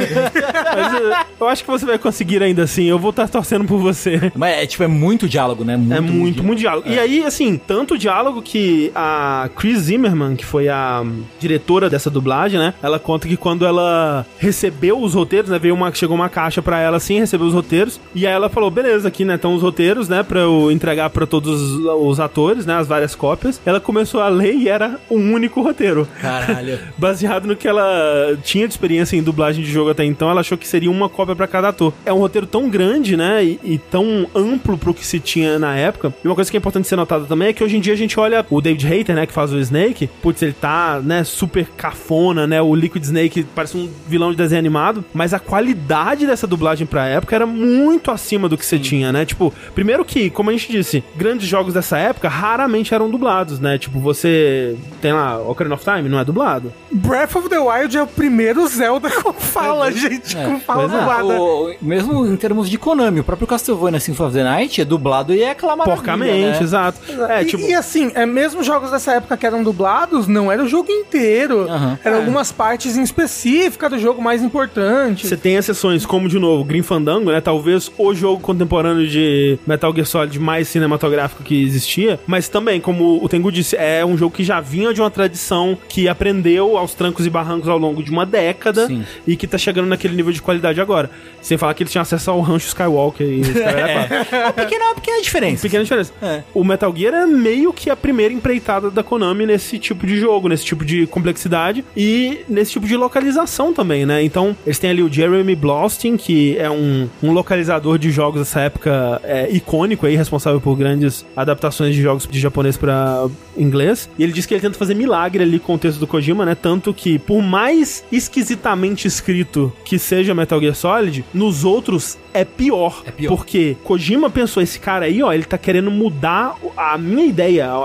Mas 0.76 0.94
eu, 1.02 1.14
eu 1.42 1.48
acho 1.48 1.64
que 1.64 1.70
você 1.70 1.86
vai 1.86 1.98
conseguir 1.98 2.42
ainda 2.42 2.64
assim. 2.64 2.86
Eu 2.86 2.98
vou 2.98 3.12
estar 3.12 3.28
torcendo 3.28 3.66
por 3.66 3.78
você. 3.78 4.32
Mas 4.36 4.58
é 4.58 4.66
tipo, 4.66 4.84
é 4.84 4.88
muito 4.88 5.28
diálogo, 5.28 5.64
né? 5.64 5.74
É 5.74 6.00
muito, 6.00 6.44
muito 6.44 6.60
diálogo. 6.60 6.90
E 6.90 6.98
aí, 6.98 7.24
assim, 7.24 7.58
tanto 7.58 7.98
diálogo 7.98 8.42
que 8.42 8.92
a 8.96 9.50
Chris 9.56 9.80
Zimmerman, 9.80 10.36
que 10.36 10.46
foi 10.46 10.70
a 10.70 11.02
hum, 11.04 11.24
diretora 11.40 11.90
dessa 11.90 12.10
dublagem, 12.10 12.60
né? 12.60 12.74
Ela 12.82 13.00
conta 13.00 13.28
que 13.28 13.38
quando 13.38 13.66
ela 13.66 14.26
recebeu 14.38 15.02
os 15.02 15.14
roteiros, 15.14 15.50
né? 15.50 15.60
Veio 15.60 15.76
uma, 15.76 15.94
chegou 15.94 16.16
uma 16.16 16.30
caixa 16.30 16.62
pra 16.62 16.80
ela 16.80 16.98
assim, 16.98 17.20
recebeu 17.20 17.48
os 17.48 17.54
roteiros. 17.54 18.00
E 18.16 18.26
aí 18.26 18.34
ela 18.34 18.50
falou: 18.50 18.72
beleza, 18.72 19.08
aqui, 19.08 19.26
né? 19.26 19.36
Estão 19.36 19.56
os 19.56 19.62
roteiros, 19.62 20.10
né? 20.10 20.24
Pra 20.24 20.42
eu 20.42 20.72
entregar 20.72 21.10
pra 21.10 21.26
todos 21.26 21.62
os, 21.62 21.86
os 21.86 22.20
atores, 22.20 22.66
né? 22.66 22.76
As 22.76 22.88
várias 22.88 23.16
cópias. 23.16 23.62
Ela 23.66 23.80
começou 23.80 24.22
a 24.22 24.30
ler 24.30 24.56
e 24.56 24.70
era 24.70 25.00
um 25.10 25.34
único 25.34 25.62
roteiro. 25.62 26.08
Caralho. 26.20 26.80
Baseado 26.98 27.46
no 27.46 27.56
que 27.56 27.68
ela 27.68 28.23
tinha 28.44 28.68
de 28.68 28.74
experiência 28.74 29.16
em 29.16 29.24
dublagem 29.24 29.64
de 29.64 29.72
jogo 29.72 29.90
até 29.90 30.04
então, 30.04 30.30
ela 30.30 30.42
achou 30.42 30.58
que 30.58 30.68
seria 30.68 30.90
uma 30.90 31.10
cópia 31.10 31.36
pra 31.36 31.48
cada 31.48 31.70
ator. 31.70 31.94
É 32.06 32.14
um 32.14 32.20
roteiro 32.20 32.48
tão 32.48 32.70
grande, 32.70 33.16
né? 33.16 33.44
E, 33.44 33.60
e 33.64 33.78
tão 33.78 34.28
amplo 34.36 34.78
pro 34.78 34.94
que 34.94 35.06
se 35.06 35.20
tinha 35.20 35.60
na 35.60 35.76
época. 35.76 36.14
E 36.24 36.28
uma 36.28 36.36
coisa 36.36 36.50
que 36.50 36.58
é 36.58 36.60
importante 36.60 36.88
ser 36.88 36.96
notada 36.96 37.26
também 37.26 37.50
é 37.50 37.54
que 37.54 37.64
hoje 37.64 37.78
em 37.78 37.80
dia 37.80 37.94
a 37.94 37.98
gente 37.98 38.20
olha 38.20 38.46
o 38.50 38.62
David 38.62 38.88
Hayter, 38.88 39.16
né? 39.16 39.26
Que 39.26 39.34
faz 39.34 39.52
o 39.52 39.60
Snake. 39.60 40.10
Putz, 40.22 40.42
ele 40.42 40.54
tá, 40.54 41.02
né? 41.04 41.24
Super 41.24 41.68
cafona, 41.78 42.48
né? 42.48 42.62
O 42.62 42.76
Liquid 42.76 43.04
Snake 43.04 43.46
parece 43.56 43.78
um 43.78 43.90
vilão 44.08 44.32
de 44.32 44.38
desenho 44.38 44.60
animado. 44.60 45.04
Mas 45.14 45.34
a 45.34 45.40
qualidade 45.40 46.26
dessa 46.26 46.48
dublagem 46.48 46.86
pra 46.86 47.08
época 47.08 47.36
era 47.36 47.46
muito 47.46 48.12
acima 48.12 48.50
do 48.50 48.58
que 48.58 48.66
você 48.66 48.80
tinha, 48.80 49.12
né? 49.12 49.26
Tipo, 49.26 49.54
primeiro 49.74 50.04
que, 50.06 50.30
como 50.30 50.50
a 50.50 50.54
gente 50.54 50.72
disse, 50.72 51.04
grandes 51.16 51.48
jogos 51.48 51.74
dessa 51.74 51.98
época 51.98 52.30
raramente 52.30 52.94
eram 52.94 53.10
dublados, 53.10 53.60
né? 53.60 53.78
Tipo, 53.78 54.00
você 54.00 54.76
tem 55.02 55.14
lá 55.14 55.40
Ocarina 55.40 55.76
of 55.76 55.84
Time, 55.84 56.10
não 56.10 56.20
é 56.20 56.26
dublado. 56.26 56.74
Breath 56.92 57.36
of 57.36 57.50
the 57.50 57.60
Wild 57.60 57.98
é 57.98 58.04
o 58.04 58.08
primeiro 58.14 58.66
Zelda 58.68 59.10
com 59.10 59.34
fala, 59.34 59.92
gente. 59.92 60.36
Com 60.36 60.60
fala 60.60 60.84
é. 60.84 60.88
dublada. 60.88 61.42
O- 61.42 61.74
mesmo 61.82 62.26
em 62.26 62.36
termos 62.36 62.70
de 62.70 62.78
Konami, 62.78 63.20
o 63.20 63.24
próprio 63.24 63.48
Castlevania 63.48 64.00
Symphony 64.00 64.28
of 64.30 64.38
the 64.38 64.44
Night 64.44 64.82
é 64.82 64.86
dublado 64.86 65.34
e 65.34 65.42
é 65.44 65.56
maravilha, 65.62 65.84
Porcamente, 65.96 66.32
né? 66.58 66.60
exato. 66.62 67.00
É, 67.30 67.42
e, 67.42 67.46
tipo. 67.46 67.64
e 67.64 67.74
assim, 67.74 68.12
é, 68.16 68.26
mesmo 68.26 68.64
jogos 68.64 68.92
dessa 68.92 69.14
época 69.14 69.36
que 69.38 69.46
eram 69.46 69.64
dublados, 69.64 70.28
não 70.28 70.52
era 70.52 70.64
o 70.64 70.68
jogo 70.68 70.92
inteiro. 70.92 71.68
Eram 72.04 72.18
É. 72.18 72.20
algumas 72.20 72.52
partes 72.52 72.98
em 72.98 73.04
específica 73.04 73.90
do 73.90 73.98
jogo 74.00 74.22
mais 74.22 74.44
importantes. 74.44 75.28
Você 75.30 75.38
tem 75.38 75.56
exceções 75.56 76.06
como, 76.06 76.28
de 76.30 76.38
novo, 76.40 76.64
Grim 76.64 76.82
Fandango, 76.84 77.32
né? 77.32 77.42
Talvez 77.42 77.92
o 77.98 78.14
jogo 78.14 78.42
contemporâneo 78.42 79.08
de 79.08 79.58
Metal 79.66 79.94
Gear 79.94 80.06
Solid 80.06 80.40
mais 80.40 80.68
cinematográfico 80.68 81.44
que 81.44 81.64
existia. 81.64 82.20
Mas 82.28 82.48
também, 82.50 82.80
como 82.82 83.24
o 83.24 83.30
Tengu 83.30 83.52
disse, 83.52 83.76
é 83.76 84.06
um 84.06 84.18
jogo 84.18 84.36
que 84.36 84.44
já 84.44 84.60
vinha 84.60 84.94
de 84.94 85.02
uma 85.02 85.10
tradição 85.12 85.78
que 85.88 86.08
aprendeu 86.08 86.78
aos 86.78 86.94
trancos 86.94 87.26
e 87.26 87.30
barrancos 87.30 87.70
ao 87.70 87.78
longo 87.78 88.03
de 88.04 88.12
uma 88.12 88.26
década 88.26 88.88
Sim. 88.88 89.04
e 89.26 89.36
que 89.36 89.48
tá 89.48 89.58
chegando 89.58 89.88
naquele 89.88 90.16
nível 90.16 90.32
de 90.32 90.42
qualidade 90.42 90.80
agora. 90.82 91.10
Sem 91.42 91.58
falar 91.58 91.74
que 91.74 91.84
eles 91.84 91.92
tinham 91.92 92.02
acesso 92.02 92.32
ao 92.32 92.42
rancho 92.42 92.68
Skywalker 92.68 93.28
e 93.28 93.42
os 93.42 93.54
caras 93.54 93.76
eram 93.76 94.08
quatro. 94.08 94.36
É 94.36 94.52
pequena, 94.52 94.96
pequena 94.96 95.22
diferença. 95.22 95.62
Pequena 95.62 95.84
diferença. 95.84 96.14
É. 96.22 96.44
O 96.54 96.64
Metal 96.64 96.94
Gear 96.96 97.14
é 97.14 97.26
meio 97.26 97.74
que 97.74 97.90
a 97.90 97.96
primeira 97.96 98.34
empreitada 98.34 98.90
da 98.90 99.04
Konami 99.04 99.46
nesse 99.46 99.78
tipo 99.80 100.06
de 100.06 100.18
jogo, 100.18 100.48
nesse 100.48 100.66
tipo 100.66 100.86
de 100.86 101.06
complexidade 101.08 101.84
e 101.96 102.40
nesse 102.48 102.72
tipo 102.72 102.88
de 102.88 102.96
localização 102.96 103.74
também, 103.74 104.06
né? 104.06 104.24
Então, 104.24 104.56
eles 104.66 104.80
têm 104.80 104.90
ali 104.90 105.04
o 105.04 105.12
Jeremy 105.12 105.56
Blostin, 105.56 106.18
que 106.18 106.58
é 106.58 106.70
um, 106.70 107.08
um 107.22 107.32
localizador 107.32 107.98
de 107.98 108.12
jogos 108.12 108.42
dessa 108.42 108.62
época 108.62 109.22
é, 109.24 109.50
icônico 109.52 110.06
aí, 110.06 110.16
responsável 110.16 110.60
por 110.60 110.76
grandes 110.76 111.26
adaptações 111.36 111.96
de 111.96 112.02
jogos 112.02 112.28
de 112.30 112.40
japonês 112.40 112.78
para 112.78 113.28
inglês. 113.58 114.10
E 114.18 114.24
ele 114.24 114.32
diz 114.32 114.46
que 114.46 114.54
ele 114.54 114.62
tenta 114.62 114.78
fazer 114.78 114.94
milagre 114.96 115.44
ali 115.44 115.60
com 115.60 115.76
o 115.76 115.78
texto 115.78 116.00
do 116.00 116.08
Kojima, 116.08 116.46
né? 116.46 116.56
Tanto 116.56 116.94
que, 116.94 117.20
por 117.20 117.42
mais 117.42 117.93
esquisitamente 118.12 119.08
escrito 119.08 119.72
que 119.86 120.00
seja 120.00 120.34
Metal 120.34 120.60
Gear 120.60 120.76
Solid, 120.76 121.24
nos 121.34 121.64
outros 121.64 122.18
é 122.34 122.44
pior. 122.44 123.04
É 123.06 123.12
pior. 123.12 123.30
Porque 123.36 123.78
Kojima 123.84 124.30
pensou, 124.30 124.62
esse 124.64 124.80
cara 124.80 125.06
aí, 125.06 125.22
ó, 125.22 125.32
ele 125.32 125.44
tá 125.44 125.58
querendo 125.58 125.92
mudar 125.92 126.56
a 126.76 126.98
minha 126.98 127.26
ideia, 127.26 127.68
a- 127.68 127.76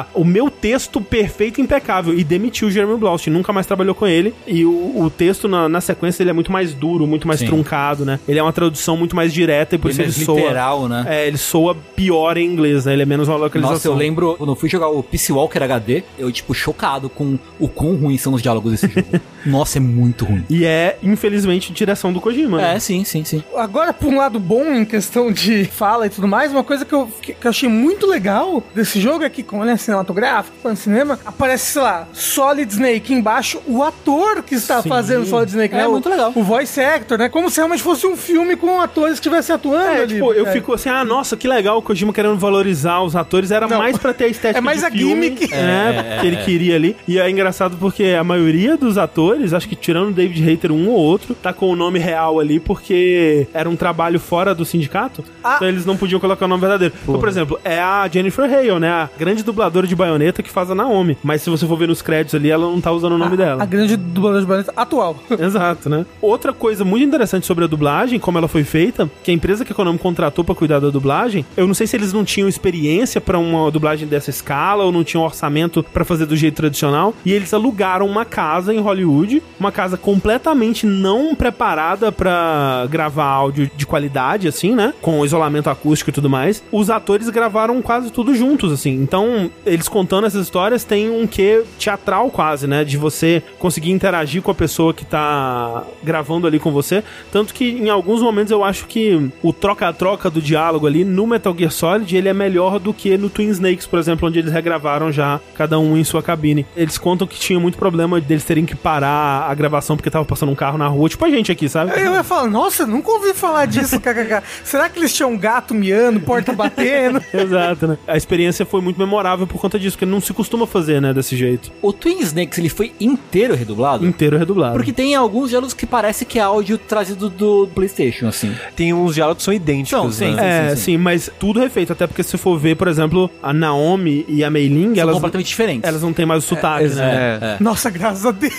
a- 0.00 0.06
o 0.14 0.24
meu 0.24 0.48
texto 0.50 1.00
perfeito 1.00 1.60
e 1.60 1.62
impecável. 1.64 2.18
E 2.18 2.24
demitiu 2.24 2.68
o 2.68 2.70
Jeremy 2.70 2.96
Blaustein, 2.96 3.32
nunca 3.32 3.52
mais 3.52 3.66
trabalhou 3.66 3.94
com 3.94 4.06
ele. 4.06 4.32
E 4.46 4.64
o, 4.64 5.02
o 5.02 5.10
texto, 5.10 5.46
na, 5.46 5.68
na 5.68 5.80
sequência, 5.80 6.22
ele 6.22 6.30
é 6.30 6.32
muito 6.32 6.50
mais 6.50 6.72
duro, 6.72 7.06
muito 7.06 7.26
mais 7.28 7.40
Sim. 7.40 7.46
truncado, 7.46 8.04
né? 8.06 8.18
Ele 8.26 8.38
é 8.38 8.42
uma 8.42 8.52
tradução 8.52 8.96
muito 8.96 9.14
mais 9.14 9.32
direta 9.32 9.74
e 9.74 9.78
por 9.78 9.90
isso 9.90 10.00
Ele 10.00 10.08
ele 10.10 10.22
é 10.22 10.24
soa... 10.24 10.40
literal, 10.40 10.88
né? 10.88 11.04
É, 11.06 11.26
ele 11.28 11.36
soa 11.36 11.74
pior 11.74 12.36
em 12.38 12.46
inglês, 12.46 12.86
né? 12.86 12.94
Ele 12.94 13.02
é 13.02 13.06
menos 13.06 13.28
uma 13.28 13.36
localização. 13.36 13.74
Nossa, 13.74 13.88
eu 13.88 13.94
lembro 13.94 14.36
quando 14.38 14.52
eu 14.52 14.56
fui 14.56 14.68
jogar 14.70 14.88
o 14.88 15.02
Peace 15.02 15.30
Walker 15.32 15.62
HD, 15.62 16.02
eu, 16.18 16.32
tipo, 16.32 16.54
chocado 16.54 17.10
com 17.10 17.38
o 17.60 17.68
quão 17.68 17.94
ruins 17.96 18.22
são 18.22 18.32
os 18.32 18.40
diálogos 18.40 18.72
desse 18.72 18.88
jogo. 18.88 19.20
Nossa, 19.44 19.57
é 19.78 19.80
muito 19.80 20.24
ruim. 20.24 20.44
E 20.48 20.64
é, 20.64 20.98
infelizmente, 21.02 21.72
direção 21.72 22.12
do 22.12 22.20
Kojima. 22.20 22.58
né? 22.58 22.76
É, 22.76 22.78
sim, 22.78 23.04
sim, 23.04 23.24
sim. 23.24 23.42
Agora, 23.56 23.92
por 23.92 24.08
um 24.08 24.16
lado 24.18 24.38
bom 24.38 24.64
em 24.74 24.84
questão 24.84 25.32
de 25.32 25.64
fala 25.64 26.06
e 26.06 26.10
tudo 26.10 26.28
mais, 26.28 26.52
uma 26.52 26.62
coisa 26.64 26.84
que 26.84 26.92
eu, 26.94 27.06
que, 27.20 27.32
que 27.34 27.46
eu 27.46 27.50
achei 27.50 27.68
muito 27.68 28.06
legal 28.06 28.62
desse 28.74 29.00
jogo 29.00 29.24
é 29.24 29.30
que, 29.30 29.42
como 29.42 29.62
ele 29.64 29.72
é 29.72 29.76
cinematográfico, 29.76 30.56
de 30.70 30.78
cinema, 30.78 31.18
aparece, 31.24 31.72
sei 31.72 31.82
lá, 31.82 32.06
Solid 32.12 32.70
Snake 32.72 33.12
embaixo, 33.12 33.60
o 33.66 33.82
ator 33.82 34.42
que 34.42 34.54
está 34.54 34.82
Sim. 34.82 34.88
fazendo 34.88 35.26
Solid 35.26 35.50
Snake, 35.50 35.74
É 35.74 35.78
né? 35.78 35.86
O- 35.86 35.92
muito 35.92 36.08
legal. 36.08 36.32
O 36.34 36.42
voice 36.42 36.80
actor, 36.80 37.18
né? 37.18 37.28
Como 37.28 37.50
se 37.50 37.56
realmente 37.56 37.82
fosse 37.82 38.06
um 38.06 38.16
filme 38.16 38.54
com 38.56 38.80
atores 38.80 39.14
que 39.14 39.20
estivessem 39.20 39.54
atuando 39.54 39.86
É, 39.88 40.02
ali. 40.02 40.14
tipo, 40.14 40.32
eu 40.32 40.46
É. 40.46 40.52
fico 40.52 40.72
assim, 40.72 40.88
ah, 40.88 41.04
nossa, 41.04 41.36
que 41.36 41.48
legal 41.48 41.78
o 41.78 41.82
Kojima 41.82 42.12
querendo 42.12 42.36
valorizar 42.38 43.00
os 43.02 43.16
atores. 43.16 43.50
Era 43.50 43.66
Não. 43.66 43.78
mais 43.78 43.96
pra 43.98 44.12
ter 44.14 44.24
a 44.24 44.28
estética 44.28 44.58
É 44.58 44.60
mais 44.60 44.80
de 44.80 44.86
a 44.86 44.90
filme, 44.90 45.26
gimmick. 45.28 45.52
É, 45.54 46.18
que 46.20 46.26
ele 46.26 46.36
queria 46.38 46.76
ali. 46.76 46.96
E 47.06 47.18
é 47.18 47.28
engraçado 47.30 47.76
porque 47.78 48.04
a 48.18 48.22
maioria 48.24 48.76
dos 48.76 48.98
atores, 48.98 49.47
acho 49.52 49.68
que 49.68 49.76
tirando 49.76 50.08
o 50.08 50.12
David 50.12 50.48
Hayter 50.48 50.72
um 50.72 50.88
ou 50.88 50.96
outro, 50.96 51.34
tá 51.34 51.52
com 51.52 51.70
o 51.70 51.76
nome 51.76 51.98
real 51.98 52.40
ali 52.40 52.60
porque 52.60 53.46
era 53.52 53.68
um 53.68 53.76
trabalho 53.76 54.20
fora 54.20 54.54
do 54.54 54.64
sindicato. 54.64 55.24
Ah. 55.42 55.54
Então 55.56 55.68
eles 55.68 55.86
não 55.86 55.96
podiam 55.96 56.20
colocar 56.20 56.44
o 56.44 56.48
nome 56.48 56.60
verdadeiro. 56.60 56.94
Então, 57.02 57.18
por 57.18 57.28
exemplo, 57.28 57.58
é 57.64 57.80
a 57.80 58.08
Jennifer 58.10 58.44
Hale, 58.44 58.78
né? 58.78 58.90
A 58.90 59.10
grande 59.18 59.42
dubladora 59.42 59.86
de 59.86 59.94
baioneta 59.94 60.42
que 60.42 60.50
faz 60.50 60.70
a 60.70 60.74
Naomi. 60.74 61.16
Mas 61.22 61.42
se 61.42 61.50
você 61.50 61.66
for 61.66 61.76
ver 61.76 61.88
nos 61.88 62.02
créditos 62.02 62.34
ali, 62.34 62.50
ela 62.50 62.66
não 62.66 62.80
tá 62.80 62.92
usando 62.92 63.12
o 63.12 63.18
nome 63.18 63.36
dela. 63.36 63.62
A 63.62 63.66
grande 63.66 63.96
dubladora 63.96 64.40
de 64.40 64.46
baneta 64.46 64.72
atual. 64.76 65.16
Exato, 65.38 65.88
né? 65.88 66.06
Outra 66.20 66.52
coisa 66.52 66.84
muito 66.84 67.04
interessante 67.04 67.46
sobre 67.46 67.64
a 67.64 67.66
dublagem, 67.66 68.18
como 68.18 68.38
ela 68.38 68.48
foi 68.48 68.64
feita, 68.64 69.10
que 69.22 69.30
a 69.30 69.34
empresa 69.34 69.64
que 69.64 69.72
a 69.72 69.74
Konami 69.74 69.98
contratou 69.98 70.44
pra 70.44 70.54
cuidar 70.54 70.80
da 70.80 70.90
dublagem, 70.90 71.44
eu 71.56 71.66
não 71.66 71.74
sei 71.74 71.86
se 71.86 71.96
eles 71.96 72.12
não 72.12 72.24
tinham 72.24 72.48
experiência 72.48 73.20
pra 73.20 73.38
uma 73.38 73.70
dublagem 73.70 74.06
dessa 74.06 74.30
escala 74.30 74.84
ou 74.84 74.92
não 74.92 75.04
tinham 75.04 75.24
orçamento 75.24 75.82
pra 75.82 76.04
fazer 76.04 76.26
do 76.26 76.36
jeito 76.36 76.54
tradicional, 76.54 77.14
e 77.24 77.32
eles 77.32 77.52
alugaram 77.54 78.06
uma 78.06 78.24
casa 78.24 78.74
em 78.74 78.78
Hollywood, 78.78 79.37
uma 79.58 79.72
casa 79.72 79.96
completamente 79.96 80.86
não 80.86 81.34
preparada 81.34 82.10
pra 82.10 82.86
gravar 82.90 83.26
áudio 83.26 83.70
de 83.76 83.86
qualidade 83.86 84.48
assim, 84.48 84.74
né? 84.74 84.94
Com 85.00 85.24
isolamento 85.24 85.70
acústico 85.70 86.10
e 86.10 86.12
tudo 86.12 86.30
mais. 86.30 86.62
Os 86.70 86.90
atores 86.90 87.28
gravaram 87.28 87.80
quase 87.82 88.10
tudo 88.10 88.34
juntos 88.34 88.72
assim. 88.72 88.94
Então, 88.94 89.50
eles 89.64 89.88
contando 89.88 90.26
essas 90.26 90.42
histórias 90.42 90.84
tem 90.84 91.10
um 91.10 91.26
quê 91.26 91.64
teatral 91.78 92.30
quase, 92.30 92.66
né, 92.66 92.84
de 92.84 92.96
você 92.96 93.42
conseguir 93.58 93.90
interagir 93.90 94.42
com 94.42 94.50
a 94.50 94.54
pessoa 94.54 94.94
que 94.94 95.04
tá 95.04 95.84
gravando 96.02 96.46
ali 96.46 96.58
com 96.58 96.72
você. 96.72 97.02
Tanto 97.32 97.54
que 97.54 97.64
em 97.64 97.90
alguns 97.90 98.22
momentos 98.22 98.50
eu 98.50 98.64
acho 98.64 98.86
que 98.86 99.30
o 99.42 99.52
troca-troca 99.52 100.30
do 100.30 100.40
diálogo 100.40 100.86
ali 100.86 101.04
no 101.04 101.26
Metal 101.26 101.54
Gear 101.56 101.70
Solid 101.70 102.16
ele 102.16 102.28
é 102.28 102.34
melhor 102.34 102.78
do 102.78 102.92
que 102.92 103.16
no 103.16 103.28
Twin 103.28 103.48
Snakes, 103.48 103.86
por 103.86 103.98
exemplo, 103.98 104.28
onde 104.28 104.38
eles 104.38 104.52
regravaram 104.52 105.10
já 105.12 105.40
cada 105.54 105.78
um 105.78 105.96
em 105.96 106.04
sua 106.04 106.22
cabine. 106.22 106.66
Eles 106.76 106.98
contam 106.98 107.26
que 107.26 107.38
tinha 107.38 107.58
muito 107.58 107.78
problema 107.78 108.20
deles 108.20 108.44
terem 108.44 108.64
que 108.64 108.74
parar 108.74 109.17
a 109.18 109.54
gravação 109.54 109.96
porque 109.96 110.10
tava 110.10 110.24
passando 110.24 110.50
um 110.50 110.54
carro 110.54 110.78
na 110.78 110.86
rua, 110.88 111.08
tipo 111.08 111.24
a 111.24 111.30
gente 111.30 111.50
aqui, 111.52 111.68
sabe? 111.68 111.92
Eu 111.98 112.12
ia 112.14 112.22
falar, 112.24 112.48
nossa, 112.48 112.86
nunca 112.86 113.10
ouvi 113.10 113.34
falar 113.34 113.66
disso, 113.66 113.98
kkk. 114.00 114.42
Será 114.64 114.88
que 114.88 114.98
eles 114.98 115.14
tinham 115.14 115.32
um 115.32 115.38
gato 115.38 115.74
miando, 115.74 116.20
porta 116.20 116.52
batendo? 116.52 117.22
Exato, 117.32 117.86
né? 117.88 117.98
A 118.06 118.16
experiência 118.16 118.64
foi 118.66 118.80
muito 118.80 118.98
memorável 118.98 119.46
por 119.46 119.60
conta 119.60 119.78
disso, 119.78 119.96
porque 119.96 120.06
não 120.06 120.20
se 120.20 120.32
costuma 120.32 120.66
fazer, 120.66 121.00
né, 121.00 121.12
desse 121.12 121.36
jeito. 121.36 121.70
O 121.82 121.92
Twin 121.92 122.20
Snakes, 122.20 122.58
ele 122.58 122.68
foi 122.68 122.92
inteiro 123.00 123.54
redublado? 123.54 124.06
Inteiro 124.06 124.36
redublado. 124.38 124.74
Porque 124.74 124.92
tem 124.92 125.14
alguns 125.14 125.50
diálogos 125.50 125.74
que 125.74 125.86
parece 125.86 126.24
que 126.24 126.38
é 126.38 126.42
áudio 126.42 126.78
trazido 126.78 127.28
do 127.28 127.68
PlayStation, 127.74 128.26
assim. 128.28 128.54
Tem 128.76 128.92
uns 128.92 129.14
diálogos 129.14 129.38
que 129.38 129.44
são 129.44 129.54
idênticos, 129.54 129.92
Não, 130.04 130.10
sim, 130.12 130.34
né? 130.34 130.66
É, 130.66 130.70
sim, 130.70 130.76
sim, 130.76 130.82
sim. 130.82 130.96
mas 130.98 131.30
tudo 131.38 131.60
refeito. 131.60 131.92
Até 131.92 132.06
porque 132.06 132.22
se 132.22 132.36
for 132.36 132.58
ver, 132.58 132.76
por 132.76 132.88
exemplo, 132.88 133.30
a 133.42 133.52
Naomi 133.52 134.24
e 134.28 134.42
a 134.44 134.50
Mei 134.50 134.68
Ling, 134.68 134.94
São 134.94 135.02
elas, 135.02 135.14
completamente 135.14 135.46
diferentes. 135.48 135.88
elas 135.88 136.02
não 136.02 136.12
têm 136.12 136.26
mais 136.26 136.44
o 136.44 136.46
sotaque, 136.46 136.84
exa- 136.84 137.02
né? 137.04 137.38
É. 137.40 137.44
É. 137.44 137.56
Nossa, 137.60 137.90
graças 137.90 138.24
a 138.26 138.30
Deus. 138.30 138.52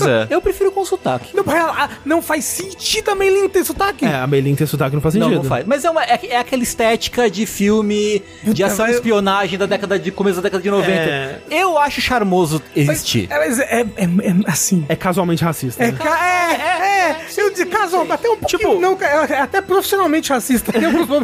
Pois 0.00 0.10
é. 0.10 0.26
Eu 0.30 0.40
prefiro 0.40 0.70
com 0.72 0.84
sotaque. 0.84 1.34
Não, 1.36 1.44
ela- 1.52 1.90
não 2.04 2.20
faz 2.22 2.44
sentido 2.44 3.10
a 3.10 3.14
Meilin 3.14 3.48
ter 3.48 3.64
sotaque. 3.64 4.04
É, 4.04 4.14
a 4.16 4.26
Mei 4.26 4.40
Ling 4.40 4.54
ter 4.54 4.66
sotaque 4.66 4.94
não 4.94 5.02
faz 5.02 5.14
Não, 5.14 5.26
sentido. 5.28 5.42
não 5.42 5.48
faz. 5.48 5.66
Mas 5.66 5.84
é, 5.84 5.90
uma- 5.90 6.04
é, 6.04 6.20
é 6.28 6.36
aquela 6.38 6.62
estética 6.62 7.30
de 7.30 7.46
filme 7.46 8.22
de 8.42 8.62
ação 8.62 8.86
e 8.86 8.90
espionagem 8.90 9.58
da 9.58 9.66
década 9.66 9.98
de 9.98 10.10
começo 10.10 10.36
da 10.36 10.42
década 10.42 10.62
de 10.62 10.70
90. 10.70 10.92
É. 10.92 11.40
Eu 11.50 11.78
acho 11.78 12.00
charmoso 12.00 12.62
Mas- 12.76 12.88
existir. 12.88 13.28
É, 13.30 13.38
mas 13.38 13.58
é, 13.58 13.80
é- 13.80 14.04
é 14.04 14.34
assim. 14.46 14.84
É 14.88 14.96
casualmente 14.96 15.42
racista. 15.44 15.82
É, 15.82 15.90
né? 15.92 15.98
é, 16.04 16.54
é, 16.54 17.10
é, 17.10 17.26
eu 17.36 17.52
de 17.52 17.64
caso, 17.66 17.96
até 18.10 18.28
um 18.28 18.36
pouquinho, 18.36 18.58
Tipo- 18.70 18.80
não, 18.80 18.98
é 19.00 19.40
até 19.40 19.60
profissionalmente 19.60 20.30
racista. 20.32 20.72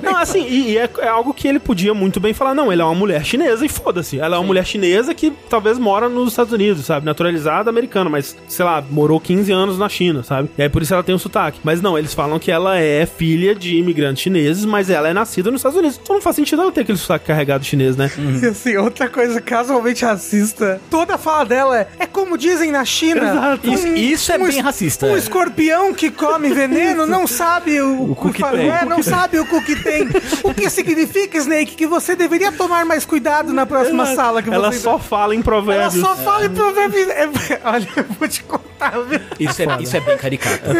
Não, 0.02 0.16
assim, 0.16 0.44
e, 0.46 0.70
e 0.72 0.78
é, 0.78 0.88
é 0.98 1.08
algo 1.08 1.32
que 1.34 1.46
ele 1.48 1.58
podia 1.58 1.92
muito 1.94 2.20
bem 2.20 2.32
falar. 2.32 2.54
Não, 2.54 2.72
ele 2.72 2.82
é 2.82 2.84
uma 2.84 2.94
mulher 2.94 3.24
chinesa 3.24 3.64
e 3.64 3.68
foda-se. 3.68 4.18
Ela 4.20 4.36
é 4.36 4.38
uma 4.38 4.46
mulher 4.46 4.64
chinesa 4.66 5.14
que 5.14 5.30
talvez 5.48 5.78
mora 5.78 6.08
nos 6.08 6.30
Estados 6.30 6.52
Unidos, 6.52 6.84
sabe? 6.86 7.06
Naturalizada 7.06 7.70
americana, 7.70 8.08
mas, 8.10 8.36
sei 8.60 8.66
lá, 8.66 8.84
morou 8.90 9.18
15 9.18 9.50
anos 9.52 9.78
na 9.78 9.88
China, 9.88 10.22
sabe? 10.22 10.50
E 10.58 10.62
aí 10.62 10.68
por 10.68 10.82
isso 10.82 10.92
ela 10.92 11.02
tem 11.02 11.14
o 11.14 11.18
sotaque. 11.18 11.58
Mas 11.64 11.80
não, 11.80 11.96
eles 11.96 12.12
falam 12.12 12.38
que 12.38 12.50
ela 12.52 12.76
é 12.78 13.06
filha 13.06 13.54
de 13.54 13.74
imigrantes 13.76 14.22
chineses, 14.22 14.66
mas 14.66 14.90
ela 14.90 15.08
é 15.08 15.14
nascida 15.14 15.50
nos 15.50 15.60
Estados 15.60 15.78
Unidos. 15.78 15.98
Então 16.02 16.16
não 16.16 16.20
faz 16.22 16.36
sentido 16.36 16.60
ela 16.60 16.70
ter 16.70 16.82
aquele 16.82 16.98
sotaque 16.98 17.24
carregado 17.24 17.64
chinês, 17.64 17.96
né? 17.96 18.10
E 18.42 18.44
assim, 18.46 18.76
outra 18.76 19.08
coisa 19.08 19.40
casualmente 19.40 20.04
racista, 20.04 20.78
toda 20.90 21.14
a 21.14 21.18
fala 21.18 21.44
dela 21.46 21.78
é, 21.80 21.88
é 22.00 22.06
como 22.06 22.36
dizem 22.36 22.70
na 22.70 22.84
China. 22.84 23.22
Exato. 23.30 23.66
Isso, 23.70 23.86
isso 23.88 24.32
é 24.32 24.36
um 24.36 24.46
bem 24.46 24.60
racista. 24.60 25.06
Um 25.06 25.16
escorpião 25.16 25.94
que 25.94 26.10
come 26.10 26.50
veneno 26.52 27.06
não 27.06 27.26
sabe 27.26 27.80
o, 27.80 28.10
O 28.10 28.14
cu 28.14 28.30
que 28.30 28.42
tem. 28.42 28.68
É, 28.70 28.84
não 28.84 29.02
sabe 29.02 29.38
o 29.38 29.46
cu 29.46 29.62
que 29.64 29.74
tem. 29.76 30.06
O 30.44 30.52
que 30.54 30.68
significa, 30.68 31.38
Snake, 31.38 31.74
que 31.76 31.86
você 31.86 32.14
deveria 32.16 32.50
tomar 32.52 32.84
mais 32.84 33.04
cuidado 33.06 33.52
na 33.54 33.64
próxima 33.64 34.04
Ela- 34.04 34.14
sala 34.14 34.42
que 34.42 34.50
ela 34.52 34.70
você... 34.72 34.80
só 34.80 34.98
fala 34.98 35.34
em 35.34 35.38
Ela 35.38 35.44
provérbios. 35.44 35.94
só 35.94 36.16
fala 36.16 36.44
em 36.46 36.50
provérbios. 36.50 37.08
É, 37.08 37.28
olha, 37.64 37.88
eu 37.96 38.04
vou 38.18 38.28
te 38.28 38.42
contar, 38.50 38.98
viu? 39.00 39.20
Isso, 39.38 39.62
é, 39.62 39.82
isso 39.82 39.96
é 39.96 40.00
bem 40.00 40.16
caricato. 40.16 40.70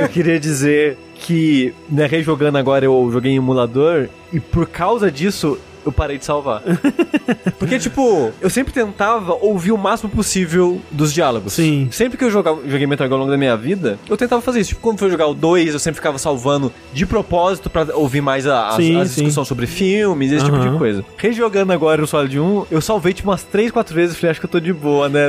Eu 0.00 0.08
queria 0.08 0.38
dizer 0.38 0.96
que, 1.16 1.74
né, 1.88 2.06
rejogando 2.06 2.58
agora, 2.58 2.84
eu 2.84 3.10
joguei 3.12 3.32
em 3.32 3.36
emulador 3.36 4.08
e 4.32 4.40
por 4.40 4.66
causa 4.66 5.10
disso 5.10 5.58
eu 5.84 5.92
parei 5.92 6.18
de 6.18 6.24
salvar. 6.24 6.62
Porque, 7.58 7.78
tipo, 7.78 8.32
eu 8.40 8.50
sempre 8.50 8.72
tentava 8.72 9.32
ouvir 9.34 9.72
o 9.72 9.78
máximo 9.78 10.10
possível 10.10 10.80
dos 10.90 11.12
diálogos. 11.12 11.52
Sim. 11.52 11.88
Sempre 11.90 12.16
que 12.18 12.24
eu 12.24 12.30
jogava, 12.30 12.60
joguei 12.66 12.86
Metal 12.86 13.06
Gear 13.06 13.12
ao 13.14 13.18
longo 13.20 13.30
da 13.30 13.36
minha 13.38 13.56
vida, 13.56 13.98
eu 14.08 14.16
tentava 14.16 14.40
fazer 14.42 14.60
isso. 14.60 14.70
Tipo, 14.70 14.80
quando 14.80 14.98
foi 14.98 15.10
jogar 15.10 15.26
o 15.26 15.34
2, 15.34 15.74
eu 15.74 15.78
sempre 15.78 15.96
ficava 15.96 16.18
salvando 16.18 16.72
de 16.92 17.06
propósito 17.06 17.68
pra 17.70 17.86
ouvir 17.94 18.20
mais 18.20 18.46
a, 18.46 18.68
as, 18.68 18.76
Sim, 18.76 19.00
as 19.00 19.14
discussões 19.14 19.46
sobre 19.48 19.66
filmes, 19.66 20.32
esse 20.32 20.44
tipo 20.44 20.56
Aham. 20.56 20.72
de 20.72 20.78
coisa. 20.78 21.04
Rejogando 21.16 21.72
agora 21.72 22.02
o 22.02 22.06
Solid 22.06 22.38
1, 22.38 22.66
eu 22.70 22.80
salvei, 22.80 23.12
tipo, 23.12 23.28
umas 23.30 23.42
3, 23.42 23.70
4 23.70 23.94
vezes 23.94 24.16
e 24.16 24.18
falei, 24.18 24.30
acho 24.32 24.40
que 24.40 24.46
eu 24.46 24.50
tô 24.50 24.60
de 24.60 24.72
boa, 24.72 25.08
né? 25.08 25.20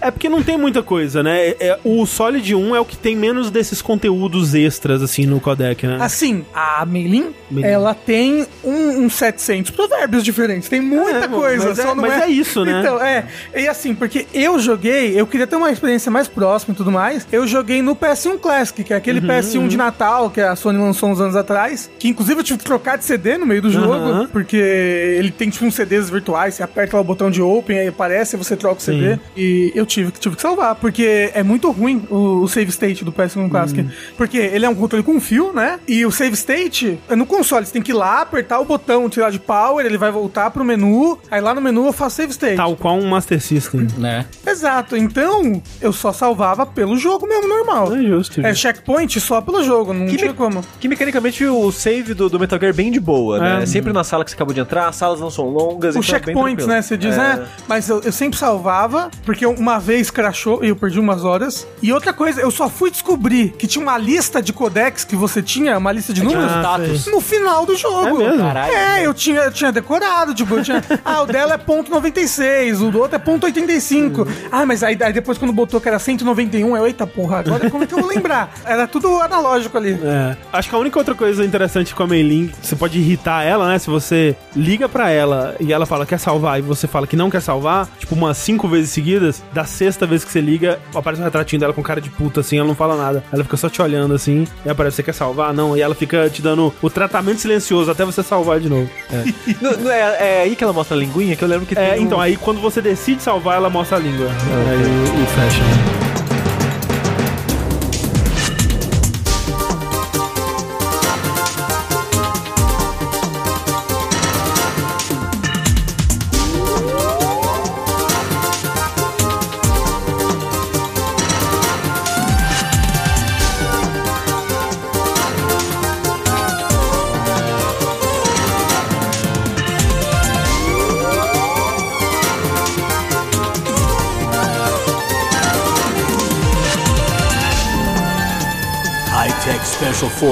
É, 0.00 0.08
é 0.08 0.10
porque 0.10 0.28
não 0.28 0.42
tem 0.42 0.56
muita 0.56 0.82
coisa, 0.82 1.22
né? 1.22 1.48
É- 1.48 1.56
é- 1.60 1.78
o 1.84 2.04
Solid 2.06 2.54
1 2.54 2.74
é 2.74 2.80
o 2.80 2.84
que 2.84 2.96
tem 2.96 3.14
menos 3.16 3.50
desses 3.50 3.80
conteúdos 3.82 4.54
extras, 4.54 5.02
assim, 5.02 5.26
no 5.26 5.40
codec, 5.40 5.86
né? 5.86 5.98
Assim, 6.00 6.44
a 6.54 6.84
Meilin, 6.86 7.26
Meilin. 7.50 7.68
ela 7.68 7.94
tem 7.94 8.46
um, 8.64 9.04
um 9.04 9.10
700. 9.10 9.70
Provérbios 9.88 10.24
diferentes. 10.24 10.68
Tem 10.68 10.80
muita 10.80 11.24
É, 11.24 11.28
coisa, 11.28 11.68
mas 11.68 11.78
é- 11.78 11.82
só 11.82 11.94
não 11.94 12.02
mas 12.02 12.22
é 12.22 12.28
isso, 12.28 12.64
né? 12.64 12.80
Então, 12.80 13.02
é. 13.02 13.24
E 13.54 13.68
assim, 13.68 13.94
porque 13.94 14.26
eu 14.34 14.58
joguei, 14.58 15.18
eu 15.18 15.26
queria 15.26 15.46
ter 15.46 15.56
uma 15.56 15.70
experiência 15.70 16.10
mais 16.10 16.28
próxima 16.28 16.74
e 16.74 16.76
tudo 16.76 16.90
mais. 16.90 17.26
Eu 17.30 17.46
joguei 17.46 17.82
no 17.82 17.94
PS1 17.94 18.38
Classic, 18.38 18.82
que 18.84 18.92
é 18.92 18.96
aquele 18.96 19.20
Uhum, 19.20 19.26
PS1 19.26 19.68
de 19.68 19.76
Natal 19.76 20.30
que 20.30 20.40
a 20.40 20.54
Sony 20.56 20.78
lançou 20.78 21.08
uns 21.10 21.20
anos 21.20 21.36
atrás. 21.36 21.90
Que 21.98 22.08
inclusive 22.08 22.40
eu 22.40 22.44
tive 22.44 22.58
que 22.58 22.64
trocar 22.64 22.96
de 22.98 23.04
CD 23.04 23.36
no 23.38 23.46
meio 23.46 23.62
do 23.62 23.70
jogo, 23.70 23.92
Aham. 23.92 24.28
porque 24.32 24.56
ele 24.56 25.30
tem 25.30 25.48
tipo 25.50 25.64
uns 25.64 25.74
CDs 25.74 26.08
virtuais, 26.10 26.54
você 26.54 26.62
aperta 26.62 26.96
lá 26.96 27.00
o 27.00 27.04
botão 27.04 27.30
de 27.30 27.40
open, 27.42 27.78
aí 27.78 27.88
aparece, 27.88 28.36
você 28.36 28.56
troca 28.56 28.78
o 28.80 28.82
CD. 28.82 29.14
Sim. 29.14 29.20
E 29.36 29.72
eu 29.74 29.86
tive, 29.86 30.12
que- 30.12 30.20
tive 30.20 30.36
que 30.36 30.42
salvar, 30.42 30.74
porque 30.76 31.30
é 31.34 31.42
muito 31.42 31.70
ruim 31.70 32.04
o, 32.10 32.42
o 32.42 32.48
save 32.48 32.70
state 32.70 33.04
do 33.04 33.12
PS1 33.12 33.48
Classic. 33.48 33.80
Hum. 33.80 33.88
Porque 34.16 34.38
ele 34.38 34.64
é 34.64 34.68
um 34.68 34.74
controle 34.74 35.04
com 35.04 35.20
fio, 35.20 35.52
né? 35.52 35.78
E 35.86 36.04
o 36.04 36.10
save 36.10 36.34
state 36.34 36.98
é 37.08 37.16
no 37.16 37.26
console, 37.26 37.64
você 37.66 37.72
tem 37.72 37.82
que 37.82 37.92
ir 37.92 37.94
lá, 37.94 38.22
apertar 38.22 38.58
o 38.60 38.64
botão, 38.64 39.08
tirar 39.08 39.30
de 39.30 39.38
power, 39.76 39.86
ele 39.86 39.98
vai 39.98 40.10
voltar 40.10 40.50
pro 40.50 40.64
menu. 40.64 41.18
Aí 41.30 41.40
lá 41.40 41.54
no 41.54 41.60
menu 41.60 41.86
eu 41.86 41.92
faço 41.92 42.16
save 42.16 42.30
state. 42.32 42.56
Tal 42.56 42.74
qual 42.76 42.96
um 42.96 43.08
Master 43.08 43.40
System. 43.40 43.86
Né? 43.98 44.24
Exato, 44.46 44.96
então 44.96 45.60
eu 45.80 45.92
só 45.92 46.12
salvava 46.12 46.64
pelo 46.66 46.96
jogo 46.96 47.26
mesmo, 47.26 47.48
normal. 47.48 47.94
É 47.94 48.02
justo. 48.02 48.40
É 48.44 48.54
checkpoint 48.54 49.20
só 49.20 49.40
pelo 49.40 49.62
jogo, 49.62 49.92
não 49.92 50.06
Que, 50.06 50.16
tinha 50.16 50.30
me- 50.30 50.36
como. 50.36 50.62
que 50.80 50.88
mecanicamente 50.88 51.44
o 51.44 51.70
save 51.70 52.14
do, 52.14 52.28
do 52.28 52.38
Metal 52.40 52.58
Gear 52.58 52.70
é 52.70 52.72
bem 52.72 52.90
de 52.90 53.00
boa, 53.00 53.38
né? 53.38 53.62
É. 53.62 53.66
Sempre 53.66 53.92
na 53.92 54.04
sala 54.04 54.24
que 54.24 54.30
você 54.30 54.34
acabou 54.36 54.54
de 54.54 54.60
entrar, 54.60 54.88
as 54.88 54.96
salas 54.96 55.20
não 55.20 55.30
são 55.30 55.46
longas. 55.48 55.94
O 55.94 56.00
então 56.00 56.64
é 56.64 56.66
né? 56.66 56.82
Você 56.82 56.96
diz, 56.96 57.14
É. 57.14 57.18
né? 57.18 57.46
Mas 57.68 57.88
eu, 57.88 58.00
eu 58.02 58.12
sempre 58.12 58.38
salvava, 58.38 59.10
porque 59.24 59.44
uma 59.46 59.78
vez 59.78 60.10
crashou 60.10 60.64
e 60.64 60.68
eu 60.68 60.76
perdi 60.76 60.98
umas 60.98 61.24
horas. 61.24 61.66
E 61.82 61.92
outra 61.92 62.12
coisa, 62.12 62.40
eu 62.40 62.50
só 62.50 62.68
fui 62.68 62.90
descobrir 62.90 63.50
que 63.58 63.66
tinha 63.66 63.82
uma 63.82 63.98
lista 63.98 64.40
de 64.42 64.52
codecs 64.52 65.04
que 65.04 65.16
você 65.16 65.42
tinha, 65.42 65.76
uma 65.78 65.92
lista 65.92 66.12
de 66.12 66.22
números, 66.22 66.50
Ah, 66.52 66.60
status. 66.60 67.02
sei. 67.04 67.12
no 67.12 67.20
final 67.20 67.66
do 67.66 67.76
jogo. 67.76 68.06
É 68.06 68.12
mesmo? 68.12 68.38
Caralho. 68.38 68.72
É, 68.72 69.06
eu 69.06 69.14
tinha, 69.14 69.40
eu 69.40 69.52
tinha 69.52 69.65
decorado, 69.72 70.34
tipo, 70.34 70.54
eu 70.54 70.62
tinha. 70.62 70.82
Ah, 71.04 71.22
o 71.22 71.26
dela 71.26 71.54
é 71.54 71.58
ponto 71.58 71.90
96, 71.90 72.82
o 72.82 72.90
do 72.90 72.98
outro 73.00 73.16
é 73.16 73.18
ponto 73.18 73.44
85. 73.44 74.26
Ah, 74.50 74.66
mas 74.66 74.82
aí, 74.82 74.96
aí 75.00 75.12
depois 75.12 75.38
quando 75.38 75.52
botou 75.52 75.80
que 75.80 75.88
era 75.88 75.98
191, 75.98 76.76
eu, 76.76 76.86
eita 76.86 77.06
porra, 77.06 77.38
agora 77.38 77.70
como 77.70 77.84
é 77.84 77.86
que 77.86 77.94
eu 77.94 78.00
vou 78.00 78.08
lembrar? 78.08 78.52
Era 78.64 78.86
tudo 78.86 79.20
analógico 79.20 79.76
ali. 79.76 79.98
É. 80.02 80.36
Acho 80.52 80.68
que 80.68 80.74
a 80.74 80.78
única 80.78 80.98
outra 80.98 81.14
coisa 81.14 81.44
interessante 81.44 81.94
com 81.94 82.02
a 82.02 82.06
Mei-Ling, 82.06 82.52
você 82.60 82.74
pode 82.74 82.98
irritar 82.98 83.44
ela, 83.44 83.68
né? 83.68 83.78
Se 83.78 83.88
você 83.88 84.36
liga 84.54 84.88
pra 84.88 85.10
ela 85.10 85.54
e 85.60 85.72
ela 85.72 85.86
fala 85.86 86.06
quer 86.06 86.18
salvar 86.18 86.58
e 86.58 86.62
você 86.62 86.86
fala 86.86 87.06
que 87.06 87.16
não 87.16 87.30
quer 87.30 87.40
salvar, 87.40 87.88
tipo 87.98 88.14
umas 88.14 88.36
cinco 88.38 88.68
vezes 88.68 88.90
seguidas, 88.90 89.42
da 89.52 89.64
sexta 89.64 90.06
vez 90.06 90.24
que 90.24 90.32
você 90.32 90.40
liga, 90.40 90.78
aparece 90.94 91.20
um 91.20 91.24
retratinho 91.24 91.60
dela 91.60 91.72
com 91.72 91.82
cara 91.82 92.00
de 92.00 92.10
puta 92.10 92.40
assim, 92.40 92.58
ela 92.58 92.68
não 92.68 92.74
fala 92.74 92.96
nada. 92.96 93.22
Ela 93.32 93.44
fica 93.44 93.56
só 93.56 93.68
te 93.68 93.80
olhando 93.80 94.14
assim, 94.14 94.46
e 94.64 94.70
aparece, 94.70 94.96
você 94.96 95.02
quer 95.02 95.14
salvar? 95.14 95.52
Não. 95.52 95.76
E 95.76 95.80
ela 95.80 95.94
fica 95.94 96.28
te 96.30 96.42
dando 96.42 96.72
o 96.80 96.90
tratamento 96.90 97.40
silencioso 97.40 97.90
até 97.90 98.04
você 98.04 98.22
salvar 98.22 98.60
de 98.60 98.68
novo. 98.68 98.88
Não, 99.60 99.72
não 99.72 99.90
é, 99.90 100.00
é 100.00 100.40
aí 100.42 100.54
que 100.56 100.62
ela 100.62 100.72
mostra 100.72 100.96
a 100.96 101.00
linguinha, 101.00 101.34
que 101.36 101.42
eu 101.42 101.48
lembro 101.48 101.66
que 101.66 101.76
É, 101.78 101.90
tem 101.92 102.00
um- 102.00 102.06
então, 102.06 102.20
aí 102.20 102.36
quando 102.36 102.60
você 102.60 102.80
decide 102.82 103.22
salvar, 103.22 103.56
ela 103.56 103.70
mostra 103.70 103.96
a 103.96 104.00
língua. 104.00 104.26
Aí 104.28 105.22
e 105.22 105.26
fecha. 105.34 105.62
High-Tech 105.62 106.05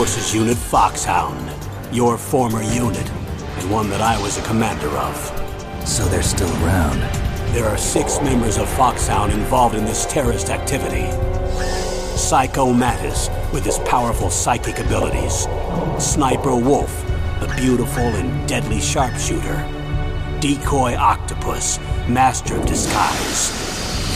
Forces 0.04 0.34
Unit 0.34 0.58
Foxhound. 0.58 1.50
Your 1.90 2.18
former 2.18 2.62
unit, 2.62 3.08
and 3.08 3.70
one 3.70 3.88
that 3.88 4.02
I 4.02 4.20
was 4.20 4.36
a 4.36 4.42
commander 4.42 4.90
of. 4.98 5.16
So 5.88 6.04
they're 6.04 6.22
still 6.22 6.52
around. 6.62 7.00
There 7.54 7.64
are 7.64 7.78
six 7.78 8.20
members 8.20 8.58
of 8.58 8.68
Foxhound 8.68 9.32
involved 9.32 9.74
in 9.74 9.86
this 9.86 10.04
terrorist 10.04 10.50
activity. 10.50 11.10
Psycho 12.18 12.70
Mattis, 12.70 13.30
with 13.50 13.64
his 13.64 13.78
powerful 13.78 14.28
psychic 14.28 14.78
abilities. 14.78 15.48
Sniper 15.98 16.54
Wolf, 16.54 17.02
the 17.40 17.50
beautiful 17.56 18.02
and 18.02 18.46
deadly 18.46 18.82
sharpshooter. 18.82 19.56
Decoy 20.38 20.96
Octopus, 20.96 21.78
master 22.10 22.56
of 22.56 22.66
disguise. 22.66 23.48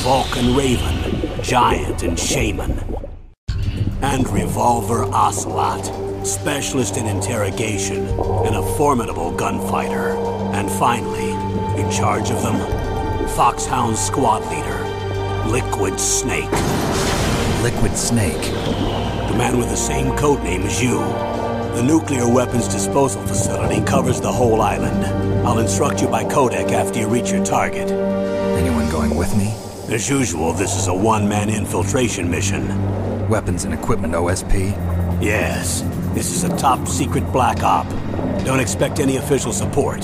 Vulcan 0.03 0.55
Raven, 0.55 1.43
giant 1.43 2.03
and 2.03 2.18
shaman. 2.18 3.07
And 4.01 4.28
Revolver 4.28 5.05
Ocelot, 5.12 6.26
specialist 6.26 6.96
in 6.96 7.07
interrogation 7.07 8.07
and 8.07 8.57
a 8.57 8.62
formidable 8.76 9.32
gunfighter. 9.36 10.11
And 10.55 10.70
finally, 10.70 11.30
in 11.80 11.90
charge 11.90 12.30
of 12.30 12.42
them, 12.42 12.57
Foxhound 13.30 13.96
squad 13.96 14.44
leader, 14.51 15.51
Liquid 15.51 15.99
Snake, 15.99 16.51
Liquid 17.62 17.96
Snake. 17.96 18.40
the 19.28 19.34
man 19.36 19.59
with 19.59 19.68
the 19.68 19.76
same 19.76 20.16
code 20.16 20.42
name 20.42 20.62
as 20.62 20.82
you. 20.82 20.99
The 21.74 21.82
nuclear 21.82 22.28
weapons 22.28 22.68
disposal 22.68 23.20
facility 23.26 23.84
covers 23.84 24.20
the 24.20 24.32
whole 24.32 24.62
island. 24.62 25.05
I'll 25.46 25.59
instruct 25.59 26.01
you 26.01 26.09
by 26.09 26.24
codec 26.24 26.72
after 26.72 27.01
you 27.01 27.09
reach 27.09 27.30
your 27.30 27.44
target. 27.44 27.90
Anyone 27.90 28.90
going 28.90 29.16
with 29.16 29.36
me? 29.36 29.55
As 29.92 30.09
usual, 30.09 30.53
this 30.53 30.76
is 30.76 30.86
a 30.86 30.94
one-man 30.94 31.51
infiltration 31.51 32.30
mission. 32.30 33.07
Weapons 33.29 33.64
and 33.64 33.74
equipment 33.74 34.14
OSP? 34.14 34.70
Yes, 35.20 35.83
this 36.14 36.35
is 36.35 36.45
a 36.45 36.57
top 36.57 36.89
secret 36.89 37.31
black 37.31 37.62
op. 37.62 37.87
Don't 38.47 38.59
expect 38.59 39.01
any 39.01 39.16
official 39.16 39.53
support. 39.53 40.03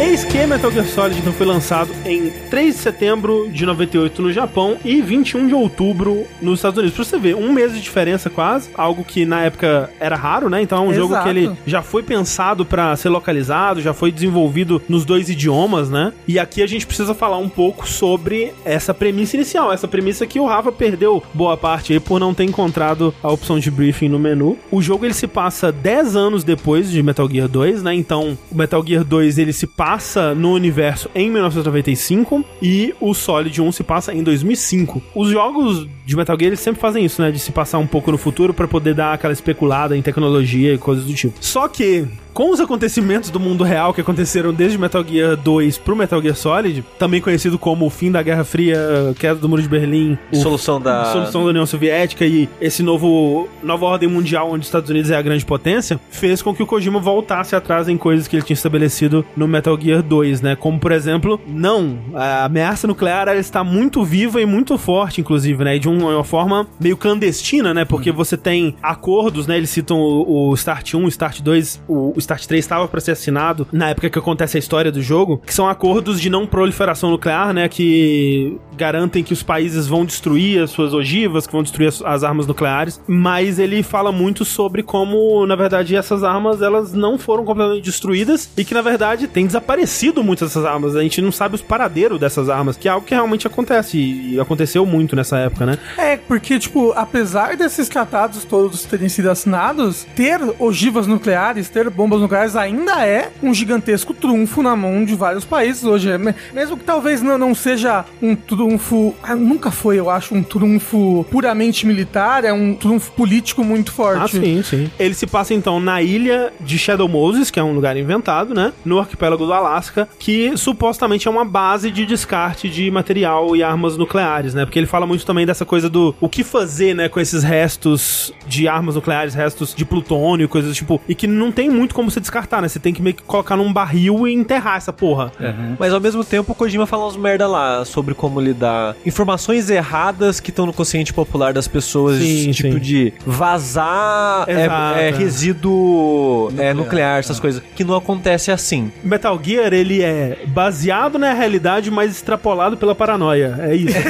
Eis 0.00 0.24
que 0.24 0.44
Metal 0.44 0.70
Gear 0.72 0.86
Solid 0.86 1.20
então 1.20 1.32
foi 1.32 1.46
lançado 1.46 1.90
em 2.04 2.28
3 2.50 2.74
de 2.74 2.80
setembro 2.80 3.48
de 3.50 3.64
98 3.64 4.22
no 4.22 4.32
Japão 4.32 4.76
e 4.84 5.00
21 5.00 5.46
de 5.46 5.54
outubro 5.54 6.26
nos 6.42 6.58
Estados 6.58 6.78
Unidos. 6.78 6.96
Pra 6.96 7.04
você 7.04 7.18
ver, 7.18 7.36
um 7.36 7.52
mês 7.52 7.72
de 7.72 7.80
diferença 7.80 8.28
quase, 8.28 8.70
algo 8.74 9.04
que 9.04 9.24
na 9.24 9.42
época 9.42 9.88
era 10.00 10.16
raro, 10.16 10.50
né? 10.50 10.60
Então 10.60 10.78
é 10.78 10.88
um 10.88 10.92
jogo 10.92 11.14
Exato. 11.14 11.24
que 11.24 11.30
ele 11.30 11.50
já 11.64 11.80
foi 11.80 12.02
pensado 12.02 12.66
pra 12.66 12.94
ser 12.96 13.08
localizado, 13.08 13.80
já 13.80 13.94
foi 13.94 14.10
desenvolvido 14.10 14.82
nos 14.88 15.04
dois 15.04 15.30
idiomas, 15.30 15.88
né? 15.88 16.12
E 16.26 16.40
aqui 16.40 16.60
a 16.60 16.66
gente 16.66 16.86
precisa 16.86 17.14
falar 17.14 17.38
um 17.38 17.48
pouco 17.48 17.88
sobre 17.88 18.52
essa 18.64 18.92
premissa 18.92 19.36
inicial, 19.36 19.72
essa 19.72 19.86
premissa 19.86 20.26
que 20.26 20.40
o 20.40 20.46
Rafa 20.46 20.72
perdeu 20.72 21.22
boa 21.32 21.56
parte 21.56 21.92
aí 21.92 22.00
por 22.00 22.18
não 22.18 22.34
ter 22.34 22.44
encontrado 22.44 23.14
a 23.22 23.30
opção 23.30 23.60
de 23.60 23.70
briefing 23.70 24.08
no 24.08 24.18
menu. 24.18 24.58
O 24.72 24.82
jogo 24.82 25.06
ele 25.06 25.14
se 25.14 25.28
passa 25.28 25.70
10 25.70 26.16
anos 26.16 26.42
depois 26.42 26.90
de 26.90 27.00
Metal 27.00 27.28
Gear 27.30 27.48
2, 27.48 27.82
né? 27.84 27.94
Então, 27.94 28.36
o 28.50 28.56
Metal 28.56 28.84
Gear 28.84 29.04
2 29.04 29.38
ele 29.38 29.52
se 29.52 29.66
passa 29.68 29.93
no 30.34 30.52
universo 30.52 31.10
em 31.14 31.30
1995 31.30 32.44
e 32.60 32.94
o 33.00 33.14
Solid 33.14 33.60
1 33.60 33.72
se 33.72 33.82
passa 33.82 34.12
em 34.12 34.22
2005. 34.22 35.02
Os 35.14 35.30
jogos 35.30 35.86
de 36.04 36.16
Metal 36.16 36.36
Gear 36.38 36.48
eles 36.48 36.60
sempre 36.60 36.80
fazem 36.80 37.04
isso, 37.04 37.20
né? 37.22 37.30
De 37.30 37.38
se 37.38 37.52
passar 37.52 37.78
um 37.78 37.86
pouco 37.86 38.10
no 38.10 38.18
futuro 38.18 38.52
pra 38.52 38.68
poder 38.68 38.94
dar 38.94 39.12
aquela 39.12 39.32
especulada 39.32 39.96
em 39.96 40.02
tecnologia 40.02 40.74
e 40.74 40.78
coisas 40.78 41.04
do 41.04 41.14
tipo. 41.14 41.34
Só 41.40 41.68
que 41.68 42.06
com 42.34 42.50
os 42.50 42.60
acontecimentos 42.60 43.30
do 43.30 43.38
mundo 43.38 43.62
real 43.62 43.94
que 43.94 44.00
aconteceram 44.00 44.52
desde 44.52 44.76
Metal 44.76 45.04
Gear 45.06 45.36
2 45.36 45.78
pro 45.78 45.94
Metal 45.94 46.20
Gear 46.20 46.34
Solid, 46.34 46.84
também 46.98 47.20
conhecido 47.20 47.56
como 47.56 47.86
o 47.86 47.90
fim 47.90 48.10
da 48.10 48.20
Guerra 48.22 48.42
Fria, 48.42 49.14
queda 49.16 49.36
do 49.36 49.48
Muro 49.48 49.62
de 49.62 49.68
Berlim, 49.68 50.18
o 50.32 50.36
Solução 50.36 50.80
da. 50.80 51.04
solução 51.12 51.44
da 51.44 51.50
União 51.50 51.64
Soviética 51.64 52.26
e 52.26 52.48
esse 52.60 52.82
novo 52.82 53.48
nova 53.62 53.86
ordem 53.86 54.08
mundial 54.08 54.50
onde 54.50 54.62
os 54.62 54.66
Estados 54.66 54.90
Unidos 54.90 55.12
é 55.12 55.16
a 55.16 55.22
grande 55.22 55.46
potência, 55.46 56.00
fez 56.10 56.42
com 56.42 56.52
que 56.52 56.62
o 56.62 56.66
Kojima 56.66 56.98
voltasse 56.98 57.54
atrás 57.54 57.88
em 57.88 57.96
coisas 57.96 58.26
que 58.26 58.34
ele 58.34 58.42
tinha 58.42 58.54
estabelecido 58.54 59.24
no 59.36 59.46
Metal 59.46 59.78
Gear 59.80 60.02
2, 60.02 60.42
né? 60.42 60.56
Como 60.56 60.80
por 60.80 60.90
exemplo, 60.90 61.40
não, 61.46 61.98
a 62.14 62.46
ameaça 62.46 62.88
nuclear 62.88 63.28
ela 63.28 63.38
está 63.38 63.62
muito 63.62 64.04
viva 64.04 64.40
e 64.40 64.46
muito 64.46 64.76
forte, 64.76 65.20
inclusive, 65.20 65.62
né? 65.62 65.76
E 65.76 65.78
de 65.78 65.88
uma, 65.88 66.16
uma 66.16 66.24
forma 66.24 66.66
meio 66.80 66.96
clandestina, 66.96 67.72
né? 67.72 67.84
Porque 67.84 68.10
você 68.10 68.36
tem 68.36 68.74
acordos, 68.82 69.46
né? 69.46 69.56
Eles 69.56 69.70
citam 69.70 69.98
o, 70.00 70.50
o 70.50 70.54
Start 70.54 70.94
1, 70.94 71.04
o 71.04 71.08
Start 71.08 71.40
2, 71.40 71.82
o, 71.86 72.12
o 72.16 72.23
START 72.24 72.46
3 72.46 72.64
estava 72.64 72.88
para 72.88 73.00
ser 73.00 73.12
assinado 73.12 73.66
na 73.72 73.90
época 73.90 74.10
que 74.10 74.18
acontece 74.18 74.56
a 74.56 74.60
história 74.60 74.90
do 74.90 75.02
jogo, 75.02 75.40
que 75.44 75.54
são 75.54 75.68
acordos 75.68 76.20
de 76.20 76.28
não 76.28 76.46
proliferação 76.46 77.10
nuclear, 77.10 77.52
né, 77.52 77.68
que 77.68 78.58
garantem 78.76 79.22
que 79.22 79.32
os 79.32 79.42
países 79.42 79.86
vão 79.86 80.04
destruir 80.04 80.62
as 80.62 80.70
suas 80.70 80.92
ogivas, 80.92 81.46
que 81.46 81.52
vão 81.52 81.62
destruir 81.62 81.88
as, 81.88 82.02
as 82.02 82.24
armas 82.24 82.46
nucleares, 82.46 83.00
mas 83.06 83.58
ele 83.58 83.82
fala 83.82 84.10
muito 84.10 84.44
sobre 84.44 84.82
como, 84.82 85.46
na 85.46 85.56
verdade, 85.56 85.96
essas 85.96 86.24
armas 86.24 86.60
elas 86.60 86.92
não 86.92 87.18
foram 87.18 87.44
completamente 87.44 87.84
destruídas 87.84 88.50
e 88.56 88.64
que 88.64 88.74
na 88.74 88.82
verdade 88.82 89.26
tem 89.26 89.46
desaparecido 89.46 90.22
muitas 90.22 90.48
dessas 90.48 90.64
armas. 90.64 90.96
A 90.96 91.02
gente 91.02 91.20
não 91.20 91.32
sabe 91.32 91.54
os 91.54 91.62
paradeiros 91.62 92.18
dessas 92.18 92.48
armas, 92.48 92.76
que 92.76 92.88
é 92.88 92.90
algo 92.90 93.06
que 93.06 93.14
realmente 93.14 93.46
acontece 93.46 93.98
e 93.98 94.40
aconteceu 94.40 94.84
muito 94.86 95.14
nessa 95.14 95.38
época, 95.38 95.66
né? 95.66 95.78
É, 95.96 96.16
porque, 96.16 96.58
tipo, 96.58 96.92
apesar 96.92 97.56
desses 97.56 97.88
tratados 97.88 98.44
todos 98.44 98.84
terem 98.84 99.08
sido 99.08 99.30
assinados, 99.30 100.06
ter 100.16 100.40
ogivas 100.58 101.06
nucleares, 101.06 101.68
ter 101.68 101.90
bombas 101.90 102.13
nucleares 102.20 102.56
ainda 102.56 103.04
é 103.06 103.30
um 103.42 103.52
gigantesco 103.54 104.12
trunfo 104.14 104.62
na 104.62 104.74
mão 104.76 105.04
de 105.04 105.14
vários 105.14 105.44
países 105.44 105.84
hoje. 105.84 106.10
É, 106.10 106.18
me- 106.18 106.34
Mesmo 106.52 106.76
que 106.76 106.84
talvez 106.84 107.22
não, 107.22 107.36
não 107.38 107.54
seja 107.54 108.04
um 108.22 108.34
trunfo. 108.34 109.14
ah, 109.22 109.34
Nunca 109.34 109.70
foi, 109.70 109.98
eu 109.98 110.08
acho, 110.10 110.34
um 110.34 110.42
trunfo 110.42 111.24
puramente 111.30 111.86
militar, 111.86 112.44
é 112.44 112.52
um 112.52 112.74
trunfo 112.74 113.12
político 113.12 113.62
muito 113.64 113.92
forte. 113.92 114.36
Ah, 114.38 114.40
sim, 114.40 114.62
sim. 114.62 114.90
Ele 114.98 115.14
se 115.14 115.26
passa 115.26 115.54
então 115.54 115.78
na 115.80 116.02
ilha 116.02 116.52
de 116.60 116.78
Shadow 116.78 117.08
Moses, 117.08 117.50
que 117.50 117.58
é 117.60 117.62
um 117.62 117.72
lugar 117.72 117.96
inventado, 117.96 118.54
né? 118.54 118.72
No 118.84 118.98
arquipélago 118.98 119.44
do 119.46 119.52
Alasca, 119.52 120.08
que 120.18 120.56
supostamente 120.56 121.28
é 121.28 121.30
uma 121.30 121.44
base 121.44 121.90
de 121.90 122.06
descarte 122.06 122.68
de 122.68 122.90
material 122.90 123.54
e 123.56 123.62
armas 123.62 123.96
nucleares, 123.96 124.54
né? 124.54 124.64
Porque 124.64 124.78
ele 124.78 124.86
fala 124.86 125.06
muito 125.06 125.24
também 125.26 125.44
dessa 125.46 125.64
coisa 125.64 125.88
do 125.88 126.14
o 126.20 126.28
que 126.28 126.42
fazer, 126.44 126.94
né, 126.94 127.08
com 127.08 127.20
esses 127.20 127.42
restos 127.42 128.32
de 128.46 128.68
armas 128.68 128.94
nucleares, 128.94 129.34
restos 129.34 129.74
de 129.74 129.84
plutônio, 129.84 130.48
coisas 130.48 130.70
do 130.70 130.74
tipo, 130.74 131.00
e 131.08 131.14
que 131.14 131.26
não 131.26 131.50
tem 131.52 131.68
muito 131.68 131.94
como 131.94 132.03
você 132.10 132.20
descartar, 132.20 132.62
né? 132.62 132.68
Você 132.68 132.78
tem 132.78 132.92
que 132.92 133.02
meio 133.02 133.14
que 133.14 133.22
colocar 133.22 133.56
num 133.56 133.72
barril 133.72 134.26
e 134.26 134.32
enterrar 134.32 134.76
essa 134.76 134.92
porra. 134.92 135.32
Mas 135.78 135.92
ao 135.92 136.00
mesmo 136.00 136.24
tempo 136.24 136.52
o 136.52 136.54
Kojima 136.54 136.86
fala 136.86 137.06
uns 137.06 137.16
merda 137.16 137.46
lá 137.46 137.84
sobre 137.84 138.14
como 138.14 138.40
lidar 138.40 138.96
informações 139.04 139.70
erradas 139.70 140.40
que 140.40 140.50
estão 140.50 140.66
no 140.66 140.72
consciente 140.72 141.12
popular 141.12 141.52
das 141.52 141.68
pessoas, 141.68 142.18
Sim, 142.18 142.50
tipo 142.52 142.74
sim. 142.74 142.78
de 142.78 143.12
vazar 143.26 144.44
é, 144.48 145.02
é 145.02 145.08
é. 145.08 145.10
resíduo 145.10 146.48
nuclear, 146.50 146.74
nuclear 146.74 147.18
essas 147.18 147.40
coisas, 147.40 147.62
que 147.74 147.84
não 147.84 147.96
acontece 147.96 148.50
assim. 148.50 148.90
Metal 149.02 149.38
Gear, 149.42 149.72
ele 149.72 150.02
é 150.02 150.38
baseado 150.46 151.18
na 151.18 151.32
realidade, 151.32 151.90
mas 151.90 152.12
extrapolado 152.12 152.76
pela 152.76 152.94
paranoia. 152.94 153.56
É 153.60 153.74
isso. 153.74 153.94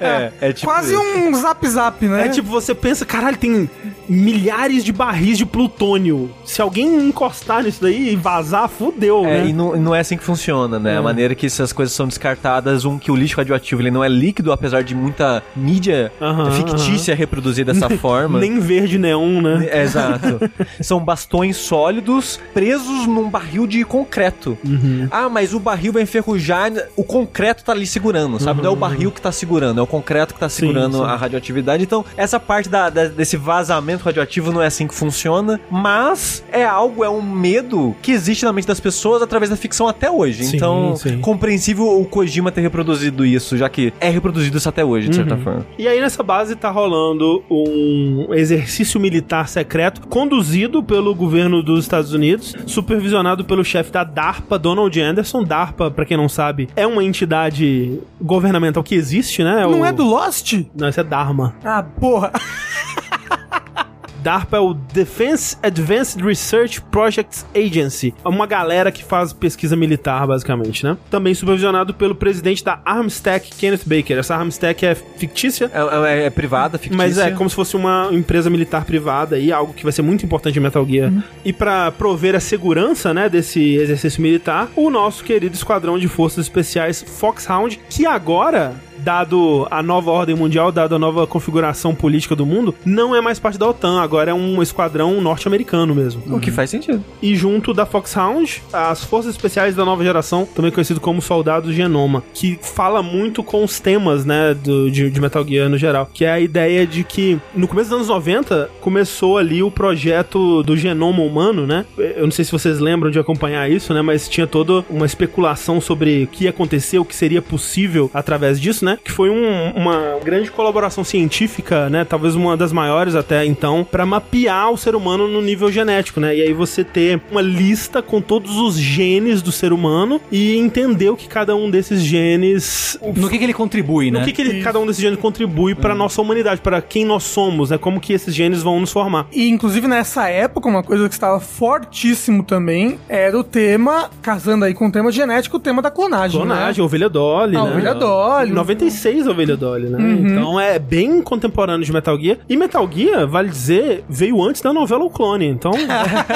É, 0.00 0.32
é 0.40 0.52
tipo 0.52 0.66
Quase 0.66 0.92
isso. 0.92 1.02
um 1.02 1.34
zap 1.34 1.68
zap, 1.68 2.04
né? 2.06 2.26
É 2.26 2.28
tipo, 2.28 2.48
você 2.48 2.74
pensa, 2.74 3.04
caralho, 3.04 3.36
tem 3.36 3.68
milhares 4.08 4.84
de 4.84 4.92
barris 4.92 5.38
de 5.38 5.46
plutônio. 5.46 6.30
Se 6.44 6.60
alguém 6.60 7.08
encostar 7.08 7.25
nisso 7.64 7.78
daí 7.82 8.10
e 8.12 8.16
vazar, 8.16 8.68
fudeu, 8.68 9.24
É, 9.24 9.42
né? 9.42 9.46
e 9.48 9.52
não, 9.52 9.76
não 9.76 9.94
é 9.94 10.00
assim 10.00 10.16
que 10.16 10.24
funciona, 10.24 10.78
né? 10.78 10.96
A 10.98 11.02
maneira 11.02 11.34
que 11.34 11.46
essas 11.46 11.72
coisas 11.72 11.94
são 11.94 12.06
descartadas, 12.06 12.84
um, 12.84 12.98
que 12.98 13.10
o 13.10 13.16
lixo 13.16 13.36
radioativo 13.36 13.80
ele 13.82 13.90
não 13.90 14.02
é 14.02 14.08
líquido, 14.08 14.52
apesar 14.52 14.82
de 14.82 14.94
muita 14.94 15.42
mídia 15.54 16.12
Aham, 16.20 16.50
fictícia 16.52 17.14
reproduzir 17.14 17.64
dessa 17.64 17.88
forma. 17.98 18.38
Nem 18.38 18.58
verde 18.60 18.98
neon, 18.98 19.40
né? 19.40 19.68
É, 19.70 19.82
exato. 19.82 20.40
São 20.80 21.00
bastões 21.04 21.56
sólidos 21.56 22.40
presos 22.54 23.06
num 23.06 23.28
barril 23.28 23.66
de 23.66 23.84
concreto. 23.84 24.56
Uhum. 24.64 25.08
Ah, 25.10 25.28
mas 25.28 25.54
o 25.54 25.60
barril 25.60 25.92
vai 25.92 26.02
enferrujar, 26.02 26.70
o 26.96 27.04
concreto 27.04 27.64
tá 27.64 27.72
ali 27.72 27.86
segurando, 27.86 28.38
sabe? 28.40 28.62
Não 28.62 28.70
é 28.70 28.72
o 28.72 28.76
barril 28.76 29.10
que 29.10 29.20
tá 29.20 29.30
segurando, 29.32 29.80
é 29.80 29.82
o 29.82 29.86
concreto 29.86 30.34
que 30.34 30.40
tá 30.40 30.48
segurando 30.48 30.98
Uhum. 30.98 31.04
sim. 31.04 31.10
a 31.10 31.16
radioatividade. 31.16 31.82
Então, 31.82 32.04
essa 32.16 32.38
parte 32.40 32.68
da- 32.68 32.90
da- 32.90 33.06
desse 33.08 33.36
vazamento 33.36 34.04
radioativo 34.04 34.52
não 34.52 34.62
é 34.62 34.66
assim 34.66 34.86
que 34.86 34.94
funciona, 34.94 35.60
mas 35.70 36.42
é 36.52 36.64
algo, 36.64 37.04
é 37.06 37.10
um 37.10 37.22
medo 37.22 37.94
que 38.02 38.12
existe 38.12 38.44
na 38.44 38.52
mente 38.52 38.66
das 38.66 38.80
pessoas 38.80 39.22
através 39.22 39.48
da 39.50 39.56
ficção 39.56 39.88
até 39.88 40.10
hoje. 40.10 40.44
Sim, 40.44 40.56
então, 40.56 40.96
sim. 40.96 41.18
compreensível 41.20 42.00
o 42.00 42.04
Kojima 42.04 42.50
ter 42.52 42.60
reproduzido 42.60 43.24
isso, 43.24 43.56
já 43.56 43.68
que 43.68 43.92
é 44.00 44.10
reproduzido 44.10 44.56
isso 44.58 44.68
até 44.68 44.84
hoje, 44.84 45.08
de 45.08 45.16
certa 45.16 45.34
Uhum. 45.34 45.40
forma. 45.42 45.66
E 45.78 45.86
aí 45.88 46.00
nessa 46.00 46.22
base 46.22 46.54
tá 46.56 46.70
rolando 46.70 47.42
um 47.50 48.28
exercício 48.34 49.00
militar 49.00 49.48
secreto 49.48 50.06
conduzido 50.08 50.82
pelo 50.82 51.14
governo 51.14 51.62
dos 51.62 51.84
Estados 51.84 52.12
Unidos, 52.12 52.54
supervisionado 52.66 53.44
pelo 53.44 53.64
chefe 53.64 53.90
da 53.90 54.04
DARPA, 54.04 54.58
Donald 54.58 55.00
Anderson. 55.00 55.42
DARPA, 55.44 55.90
pra 55.90 56.04
quem 56.04 56.16
não 56.16 56.28
sabe, 56.28 56.68
é 56.76 56.86
uma 56.86 57.04
entidade 57.04 58.00
governamental 58.20 58.82
que 58.82 58.94
existe, 58.94 59.42
né? 59.44 59.62
Não 59.62 59.80
o... 59.80 59.84
é 59.84 59.92
do 59.92 60.04
Lost? 60.04 60.54
Não, 60.74 60.88
isso 60.88 61.00
é 61.00 61.04
Dharma. 61.04 61.54
Ah, 61.64 61.82
porra. 61.82 62.32
DARPA 64.26 64.56
é 64.56 64.60
o 64.60 64.74
Defense 64.74 65.56
Advanced 65.62 66.20
Research 66.20 66.80
Projects 66.82 67.46
Agency. 67.54 68.12
É 68.24 68.28
uma 68.28 68.44
galera 68.44 68.90
que 68.90 69.04
faz 69.04 69.32
pesquisa 69.32 69.76
militar, 69.76 70.26
basicamente, 70.26 70.82
né? 70.84 70.96
Também 71.08 71.32
supervisionado 71.32 71.94
pelo 71.94 72.12
presidente 72.12 72.64
da 72.64 72.80
Armstack, 72.84 73.54
Kenneth 73.54 73.82
Baker. 73.86 74.18
Essa 74.18 74.34
Armstack 74.34 74.84
é 74.84 74.96
fictícia, 74.96 75.70
É, 75.72 76.22
é- 76.22 76.26
é 76.26 76.30
privada, 76.30 76.76
fictícia. 76.76 76.96
mas 77.06 77.18
é 77.18 77.30
como 77.30 77.48
se 77.48 77.54
fosse 77.54 77.76
uma 77.76 78.08
empresa 78.10 78.50
militar 78.50 78.84
privada 78.84 79.36
aí, 79.36 79.52
algo 79.52 79.72
que 79.72 79.84
vai 79.84 79.92
ser 79.92 80.02
muito 80.02 80.24
importante 80.26 80.58
em 80.58 80.62
Metal 80.62 80.84
Gear. 80.84 81.12
E 81.44 81.52
pra 81.52 81.92
prover 81.92 82.34
a 82.34 82.40
segurança, 82.40 83.14
né, 83.14 83.28
desse 83.28 83.76
exercício 83.76 84.20
militar, 84.20 84.68
o 84.74 84.90
nosso 84.90 85.22
querido 85.22 85.54
esquadrão 85.54 85.96
de 86.00 86.08
forças 86.08 86.46
especiais 86.46 87.00
Foxhound, 87.00 87.78
que 87.88 88.04
agora 88.04 88.74
dado 89.06 89.68
a 89.70 89.84
nova 89.84 90.10
ordem 90.10 90.34
mundial, 90.34 90.72
dado 90.72 90.96
a 90.96 90.98
nova 90.98 91.28
configuração 91.28 91.94
política 91.94 92.34
do 92.34 92.44
mundo, 92.44 92.74
não 92.84 93.14
é 93.14 93.20
mais 93.20 93.38
parte 93.38 93.56
da 93.56 93.68
OTAN, 93.68 94.00
agora 94.00 94.32
é 94.32 94.34
um 94.34 94.60
esquadrão 94.60 95.20
norte-americano 95.20 95.94
mesmo. 95.94 96.24
O 96.26 96.40
que 96.40 96.50
faz 96.50 96.70
sentido. 96.70 97.04
E 97.22 97.36
junto 97.36 97.72
da 97.72 97.86
Foxhound, 97.86 98.64
as 98.72 99.04
forças 99.04 99.30
especiais 99.30 99.76
da 99.76 99.84
nova 99.84 100.02
geração, 100.02 100.44
também 100.44 100.72
conhecido 100.72 100.98
como 100.98 101.22
Soldados 101.22 101.72
Genoma, 101.72 102.24
que 102.34 102.58
fala 102.60 103.00
muito 103.00 103.44
com 103.44 103.62
os 103.62 103.78
temas, 103.78 104.24
né, 104.24 104.52
do, 104.54 104.90
de, 104.90 105.08
de 105.08 105.20
Metal 105.20 105.46
Gear 105.46 105.68
no 105.68 105.78
geral, 105.78 106.10
que 106.12 106.24
é 106.24 106.32
a 106.32 106.40
ideia 106.40 106.84
de 106.84 107.04
que 107.04 107.38
no 107.54 107.68
começo 107.68 107.90
dos 107.90 107.98
anos 107.98 108.08
90 108.08 108.68
começou 108.80 109.38
ali 109.38 109.62
o 109.62 109.70
projeto 109.70 110.64
do 110.64 110.76
genoma 110.76 111.22
humano, 111.22 111.64
né? 111.64 111.86
Eu 111.96 112.24
não 112.24 112.32
sei 112.32 112.44
se 112.44 112.50
vocês 112.50 112.80
lembram 112.80 113.12
de 113.12 113.20
acompanhar 113.20 113.70
isso, 113.70 113.94
né, 113.94 114.02
mas 114.02 114.28
tinha 114.28 114.48
toda 114.48 114.84
uma 114.90 115.06
especulação 115.06 115.80
sobre 115.80 116.24
o 116.24 116.26
que 116.26 116.44
ia 116.44 116.50
acontecer, 116.50 116.98
o 116.98 117.04
que 117.04 117.14
seria 117.14 117.40
possível 117.40 118.10
através 118.12 118.60
disso, 118.60 118.84
né? 118.84 118.95
Que 119.04 119.12
foi 119.12 119.30
um- 119.30 119.70
uma 119.74 120.18
grande 120.24 120.50
colaboração 120.50 121.04
científica, 121.04 121.88
né? 121.90 122.04
Talvez 122.04 122.34
uma 122.34 122.56
das 122.56 122.72
maiores 122.72 123.14
até 123.14 123.44
então, 123.44 123.84
para 123.88 124.04
mapear 124.06 124.70
o 124.70 124.76
ser 124.76 124.94
humano 124.94 125.28
no 125.28 125.40
nível 125.42 125.70
genético, 125.70 126.20
né? 126.20 126.34
E 126.36 126.42
aí 126.42 126.52
você 126.52 126.82
ter 126.84 127.20
uma 127.30 127.42
lista 127.42 128.02
com 128.02 128.20
todos 128.20 128.56
os 128.56 128.76
genes 128.78 129.42
do 129.42 129.52
ser 129.52 129.72
humano 129.72 130.20
e 130.30 130.56
entender 130.56 131.10
o 131.10 131.16
que 131.16 131.28
cada 131.28 131.54
um 131.56 131.70
desses 131.70 132.00
genes. 132.02 132.98
No 133.16 133.28
que, 133.28 133.38
que 133.38 133.44
ele 133.44 133.54
contribui, 133.54 134.10
No 134.10 134.18
né? 134.20 134.24
que, 134.24 134.32
que 134.32 134.42
ele- 134.42 134.62
cada 134.62 134.78
um 134.78 134.86
desses 134.86 135.00
genes 135.02 135.18
contribui 135.18 135.74
para 135.74 135.94
nossa 135.94 136.20
humanidade, 136.20 136.60
para 136.60 136.80
quem 136.80 137.04
nós 137.04 137.24
somos, 137.24 137.70
né? 137.70 137.78
Como 137.78 138.00
que 138.00 138.12
esses 138.12 138.34
genes 138.34 138.62
vão 138.62 138.80
nos 138.80 138.92
formar. 138.92 139.26
E 139.32 139.48
inclusive 139.48 139.86
nessa 139.88 140.28
época, 140.28 140.68
uma 140.68 140.82
coisa 140.82 141.08
que 141.08 141.14
estava 141.14 141.38
fortíssimo 141.40 142.42
também 142.42 142.98
era 143.08 143.38
o 143.38 143.44
tema, 143.44 144.10
casando 144.22 144.64
aí 144.64 144.74
com 144.74 144.86
o 144.88 144.92
tema 144.92 145.10
genético, 145.12 145.56
o 145.56 145.60
tema 145.60 145.82
da 145.82 145.90
clonagem. 145.90 146.38
Clonagem, 146.40 146.80
Né? 146.80 146.84
ovelha 146.84 147.08
Dolly, 147.08 147.56
A 147.56 147.64
né? 147.64 147.70
ovelha 147.70 147.94
Dolly. 147.94 148.52
96 148.86 149.26
ovelha 149.26 149.56
Dolly, 149.56 149.88
né? 149.88 149.98
Então 150.20 150.58
é 150.60 150.78
bem 150.78 151.20
contemporâneo 151.20 151.84
de 151.84 151.92
Metal 151.92 152.18
Gear. 152.18 152.38
E 152.48 152.56
Metal 152.56 152.88
Gear, 152.92 153.26
vale 153.26 153.48
dizer, 153.48 154.04
veio 154.08 154.42
antes 154.42 154.62
da 154.62 154.72
novela 154.72 155.04
O 155.04 155.10
Clone. 155.10 155.46
Então, 155.46 155.72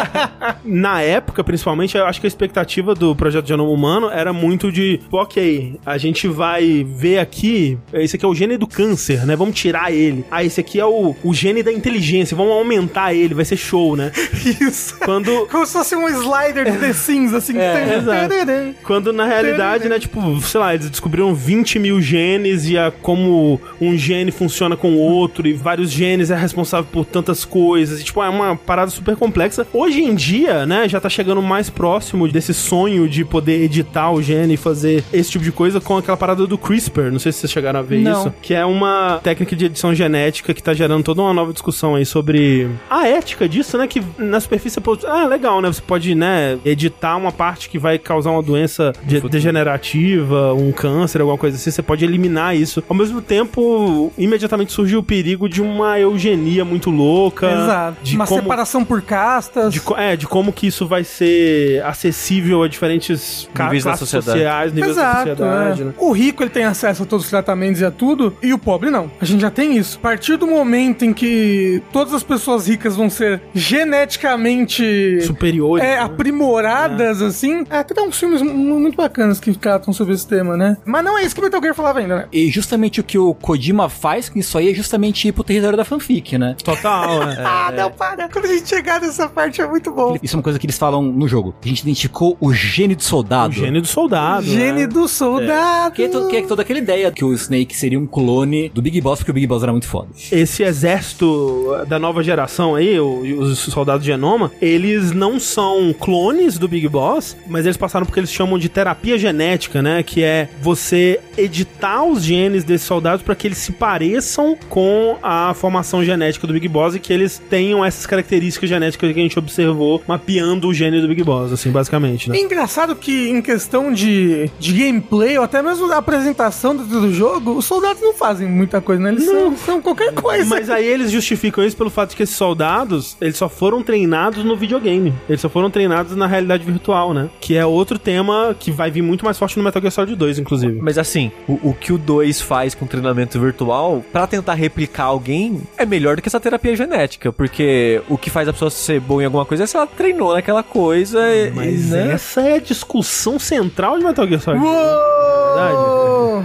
na 0.65 1.01
época, 1.03 1.43
principalmente, 1.45 1.97
eu 1.97 2.07
acho 2.07 2.21
que 2.21 2.27
a 2.27 2.29
expectativa 2.29 2.95
do 2.95 3.15
projeto 3.15 3.47
Genoma 3.47 3.71
Humano 3.71 4.11
era 4.11 4.33
muito 4.33 4.71
de, 4.73 5.01
ok, 5.11 5.79
a 5.85 5.99
gente 5.99 6.29
vai 6.29 6.85
ver 6.89 7.19
aqui, 7.19 7.79
esse 7.93 8.17
aqui 8.17 8.25
é 8.25 8.29
o 8.29 8.35
gene 8.35 8.57
do 8.57 8.67
câncer, 8.67 9.27
né? 9.27 9.37
Vamos 9.37 9.55
tirar 9.55 9.93
ele. 9.93 10.25
Ah, 10.31 10.45
esse 10.45 10.61
aqui 10.61 10.81
é 10.81 10.87
o, 10.87 11.15
o 11.23 11.35
gene 11.35 11.63
da 11.63 11.73
inteligência, 11.73 12.37
vamos 12.37 12.53
aumentar 12.53 13.15
ele, 13.15 13.35
vai 13.35 13.45
ser 13.45 13.57
show, 13.57 13.97
né? 13.97 14.11
Isso. 14.61 14.99
Quando 14.99 15.47
Como 15.51 15.67
se 15.67 15.73
fosse 15.73 15.97
um 15.97 16.09
slider 16.09 16.71
de 16.71 16.79
The 16.79 16.93
Sims, 16.93 17.35
assim. 17.35 17.57
É. 17.59 18.75
Quando 18.83 19.13
na 19.13 19.27
realidade, 19.27 19.89
né, 19.89 19.99
tipo, 19.99 20.41
sei 20.41 20.61
lá, 20.61 20.75
eles 20.75 20.91
descobriram 20.91 21.35
20 21.35 21.79
mil 21.79 22.01
genes 22.01 22.30
e 22.69 22.79
a, 22.79 22.91
como 22.91 23.61
um 23.81 23.97
gene 23.97 24.31
funciona 24.31 24.77
com 24.77 24.93
o 24.93 24.99
outro, 24.99 25.47
e 25.49 25.53
vários 25.53 25.91
genes 25.91 26.31
é 26.31 26.37
responsável 26.37 26.87
por 26.91 27.05
tantas 27.05 27.45
coisas. 27.45 28.01
E, 28.01 28.05
tipo, 28.05 28.23
é 28.23 28.29
uma 28.29 28.57
parada 28.57 28.91
super 28.91 29.17
complexa. 29.17 29.67
Hoje 29.73 30.03
em 30.03 30.15
dia, 30.15 30.67
né, 30.67 30.89
já 30.89 31.01
tá 31.01 31.09
chegando 31.09 31.43
mais 31.43 31.71
próximo 31.71 32.29
desse 32.29 32.53
sonho 32.55 33.09
de 33.09 33.25
poder 33.25 33.63
editar 33.63 34.11
o 34.11 34.23
gene 34.23 34.55
e 34.55 34.57
fazer 34.57 35.03
esse 35.13 35.31
tipo 35.31 35.45
de 35.45 35.53
coisa 35.53 35.81
com 35.81 35.97
aquela 35.97 36.17
parada 36.17 36.47
do 36.47 36.59
CRISPR. 36.59 37.11
Não 37.11 37.19
sei 37.19 37.33
se 37.33 37.39
vocês 37.41 37.53
chegaram 37.53 37.81
a 37.81 37.83
ver 37.83 38.01
Não. 38.01 38.13
isso. 38.21 38.35
Que 38.43 38.55
é 38.55 38.65
uma 38.65 39.21
técnica 39.23 39.57
de 39.57 39.67
edição 39.67 39.95
genética 39.95 40.53
que 40.55 40.63
tá 40.63 40.73
gerando 40.75 41.03
toda 41.05 41.23
uma 41.23 41.33
nova 41.33 41.53
discussão 41.53 41.95
aí 41.95 42.05
sobre 42.07 42.69
a 42.89 43.07
ética 43.09 43.49
disso, 43.49 43.77
né? 43.79 43.87
Que 43.87 44.03
na 44.19 44.41
superfície 44.41 44.81
você. 44.81 45.07
Ah, 45.07 45.27
legal, 45.27 45.61
né? 45.61 45.69
Você 45.73 45.81
pode, 45.83 46.15
né, 46.15 46.59
editar 46.65 47.17
uma 47.17 47.33
parte 47.33 47.69
que 47.69 47.79
vai 47.79 47.99
causar 47.99 48.31
uma 48.31 48.43
doença 48.43 48.93
de- 49.05 49.21
degenerativa, 49.29 50.53
um 50.55 50.73
câncer, 50.73 51.21
alguma 51.21 51.39
coisa 51.39 51.57
assim. 51.57 51.71
Você 51.71 51.83
pode 51.83 52.05
eliminar 52.05 52.20
eliminar 52.21 52.55
isso. 52.57 52.83
Ao 52.89 52.95
mesmo 52.95 53.21
tempo, 53.23 54.13
imediatamente 54.19 54.73
surgiu 54.73 55.01
o 55.01 55.03
perigo 55.03 55.49
de 55.49 55.63
uma 55.63 55.99
eugenia 55.99 56.65
muito 56.65 56.91
louca. 56.91 57.51
Exato. 57.51 57.97
De 58.03 58.17
Uma 58.17 58.27
como, 58.27 58.43
separação 58.43 58.85
por 58.85 59.01
castas. 59.03 59.73
de, 59.73 59.81
é, 59.97 60.17
de 60.17 60.27
como 60.27 60.53
que 60.53 60.67
isso 60.67 60.87
vai 60.87 61.03
ser 61.05 61.83
acessível 61.85 62.63
a 62.63 62.69
diferentes 62.69 63.49
Níveis 63.59 63.85
da 63.85 63.91
classes 63.91 64.09
sociedade. 64.09 64.39
sociais, 64.39 64.73
níveis 64.73 64.97
da 64.97 65.03
Exato. 65.03 65.19
sociedade, 65.31 65.83
é. 65.83 65.85
né? 65.87 65.95
O 65.99 66.13
rico 66.13 66.43
ele 66.43 66.51
tem 66.51 66.65
acesso 66.65 67.03
a 67.03 67.07
todos 67.07 67.25
os 67.25 67.31
tratamentos 67.31 67.81
e 67.81 67.85
a 67.85 67.91
tudo, 67.91 68.37
e 68.43 68.53
o 68.53 68.59
pobre 68.59 68.91
não. 68.91 69.11
A 69.21 69.25
gente 69.25 69.41
já 69.41 69.51
tem 69.51 69.77
isso. 69.77 69.99
A 69.99 70.03
partir 70.03 70.37
do 70.37 70.47
momento 70.47 71.05
em 71.05 71.13
que 71.13 71.83
todas 71.93 72.13
as 72.13 72.23
pessoas 72.23 72.67
ricas 72.69 72.97
vão 72.97 73.09
ser 73.09 73.41
geneticamente 73.55 75.21
Superiores. 75.23 75.85
é, 75.85 75.97
né? 75.97 75.99
aprimoradas, 76.01 77.23
assim. 77.23 77.65
É, 77.71 77.79
até 77.79 77.95
tem 77.95 78.05
uns 78.07 78.19
filmes 78.19 78.43
mu- 78.43 78.79
muito 78.81 78.97
bacanas 78.97 79.41
que 79.41 79.53
tratam 79.57 79.93
sobre 79.93 80.15
esse 80.15 80.27
tema, 80.27 80.57
né? 80.57 80.77
Mas 80.85 81.05
não 81.05 81.19
é 81.19 81.23
isso 81.25 81.35
que 81.35 81.41
o 81.41 81.45
Metal 81.45 81.61
Gear 81.61 81.75
falava 81.75 81.99
ainda, 82.01 82.10
né? 82.17 82.27
E 82.33 82.51
justamente 82.51 83.01
o 83.01 83.05
que 83.05 83.19
o 83.19 83.35
Kojima 83.35 83.89
faz 83.89 84.29
com 84.29 84.39
isso 84.39 84.57
aí 84.59 84.71
é 84.71 84.75
justamente 84.75 85.29
ir 85.29 85.33
pro 85.33 85.43
território 85.45 85.77
da 85.77 85.85
fanfic, 85.85 86.37
né? 86.39 86.57
Total, 86.63 87.23
é. 87.31 87.43
Ah, 87.45 87.73
não, 87.77 87.91
para. 87.91 88.29
Quando 88.29 88.45
a 88.47 88.49
gente 88.49 88.69
chegar 88.69 89.01
nessa 89.01 89.29
parte 89.29 89.61
é 89.61 89.67
muito 89.67 89.91
bom. 89.91 90.17
Isso 90.23 90.35
é 90.35 90.39
uma 90.39 90.43
coisa 90.43 90.59
que 90.59 90.67
eles 90.67 90.79
falam 90.79 91.03
no 91.03 91.27
jogo. 91.29 91.55
A 91.65 91.69
gente 91.69 91.81
identificou 91.81 92.37
o 92.41 92.53
gênio 92.53 92.97
do 92.97 93.03
soldado. 93.03 93.51
O 93.53 93.57
gênio 93.57 93.81
do 93.81 93.87
soldado. 93.89 94.45
Gênio 94.47 94.75
né? 94.83 94.87
do 94.87 95.09
soldado. 95.09 95.95
Que 95.95 96.03
é, 96.05 96.09
to- 96.09 96.29
que 96.29 96.37
é 96.37 96.43
toda 96.43 96.63
aquela 96.63 96.79
ideia 96.79 97.11
que 97.11 97.25
o 97.25 97.33
Snake 97.33 97.77
seria 97.77 97.99
um 97.99 98.07
clone 98.07 98.69
do 98.71 98.83
Big 98.83 99.01
Boss, 99.01 99.21
porque 99.21 99.31
o 99.31 99.35
Big 99.35 99.47
Boss 99.47 99.63
era 99.63 99.73
muito 99.73 99.87
foda. 99.87 100.09
esse 100.33 100.63
exército 100.63 101.67
da 101.89 101.99
nova 101.99 102.23
geração 102.23 102.75
aí, 102.75 102.99
o- 102.99 103.41
os 103.41 103.59
soldados 103.59 104.05
de 104.05 104.11
genoma, 104.11 104.51
eles 104.61 105.13
não 105.13 105.39
são 105.39 105.93
clones 105.99 106.59
do 106.59 106.69
Big 106.69 106.89
Boss, 106.89 107.37
mas 107.47 107.65
eles 107.65 107.77
passaram 107.77 108.05
porque 108.07 108.21
eles 108.21 108.33
chamam 108.33 108.59
de 108.59 108.69
terapia 108.69 109.19
genética, 109.19 109.81
né? 109.83 110.03
Que 110.03 110.23
é 110.23 110.49
você 110.61 111.21
editar 111.37 112.00
os 112.03 112.23
genes 112.23 112.65
desses 112.65 112.87
soldados 112.87 113.23
para 113.23 113.35
que 113.35 113.47
eles 113.47 113.59
se 113.59 113.73
pareçam 113.73 114.57
com 114.69 115.17
a 115.23 115.53
formação 115.55 116.05
genética 116.05 116.47
do 116.47 116.53
Big 116.53 116.69
Boss 116.69 116.95
e 116.95 116.99
que 116.99 117.13
eles 117.13 117.41
tenham 117.51 117.85
essas 117.85 118.07
características 118.07 118.69
genéticas 118.69 119.13
que 119.13 119.19
a 119.19 119.23
gente 119.23 119.39
observou 119.39 120.03
mapeando 120.07 120.69
o 120.69 120.75
gene 120.75 121.01
do 121.01 121.09
Big 121.09 121.23
Boss, 121.23 121.53
assim, 121.53 121.71
basicamente, 121.71 122.29
né? 122.29 122.37
É 122.37 122.41
engraçado 122.41 122.95
que 122.97 123.29
em 123.29 123.43
questão 123.43 123.93
de, 123.93 124.51
de 124.59 124.73
gameplay 124.73 125.39
ou 125.39 125.45
até 125.45 125.63
mesmo 125.63 125.89
da 125.89 125.99
apresentação 125.99 126.75
do, 126.75 126.85
do 126.85 127.13
jogo, 127.13 127.53
os 127.53 127.65
soldados 127.65 128.03
não 128.03 128.15
fazem 128.15 128.49
muita 128.49 128.81
coisa, 128.81 129.03
né? 129.03 129.11
Eles 129.11 129.25
são, 129.25 129.57
são 129.57 129.83
qualquer 129.83 130.13
coisa. 130.13 130.45
Mas 130.45 130.71
aí 130.71 130.87
eles 130.87 131.11
justificam 131.11 131.65
isso 131.65 131.77
pelo 131.77 131.91
fato 131.91 132.11
de 132.11 132.17
que 132.17 132.23
esses 132.23 132.37
soldados, 132.37 133.17
eles 133.21 133.37
só 133.37 133.49
foram 133.49 133.83
treinados 133.83 134.45
no 134.45 134.57
videogame. 134.57 135.13
Eles 135.29 135.41
só 135.41 135.49
foram 135.49 135.71
treinados 135.71 136.17
na 136.17 136.27
realidade 136.27 136.65
virtual, 136.65 137.13
né? 137.15 137.31
Que 137.41 137.57
é 137.57 137.65
outro 137.65 137.99
tema 137.99 138.55
que 138.59 138.71
vai 138.71 138.91
vir 138.91 139.03
muito 139.03 139.25
mais 139.25 139.39
forte 139.39 139.57
no 139.57 139.65
Metal 139.65 139.81
Gear 139.81 139.93
Solid 139.93 140.17
2, 140.17 140.39
inclusive. 140.39 140.81
Mas 140.81 140.99
assim, 140.99 141.31
o, 141.49 141.71
o 141.71 141.75
que 141.75 141.90
o 141.93 141.99
2 141.99 142.41
faz 142.41 142.75
com 142.75 142.87
treinamento 142.87 143.39
virtual, 143.41 144.05
pra 144.13 144.27
tentar 144.27 144.55
replicar 144.55 145.05
alguém, 145.05 145.63
é 145.77 145.85
melhor 145.87 146.17
do 146.17 146.23
que 146.23 146.29
essa 146.29 146.41
terapia 146.41 146.75
genética. 146.77 147.33
Porque 147.33 148.01
o 148.09 148.17
que 148.19 148.31
faz 148.31 148.49
a 148.49 148.53
pessoa 148.53 148.71
ser 148.71 149.01
boa 149.01 149.23
em 149.23 149.27
alguma 149.27 149.45
coisa 149.45 149.65
é 149.65 149.67
se 149.67 149.77
ela 149.77 149.87
treinou 149.87 150.35
naquela 150.35 150.63
coisa. 150.63 151.21
e- 151.35 151.51
Mas 151.51 151.91
né? 151.91 152.13
essa 152.13 152.41
é 152.41 152.55
a 152.55 152.61
discussão 152.61 153.39
central 153.39 153.99
de 153.99 154.05
Metal 154.05 154.27
Gear 154.27 154.41
Solid. 154.41 154.65
Uou! 154.65 156.00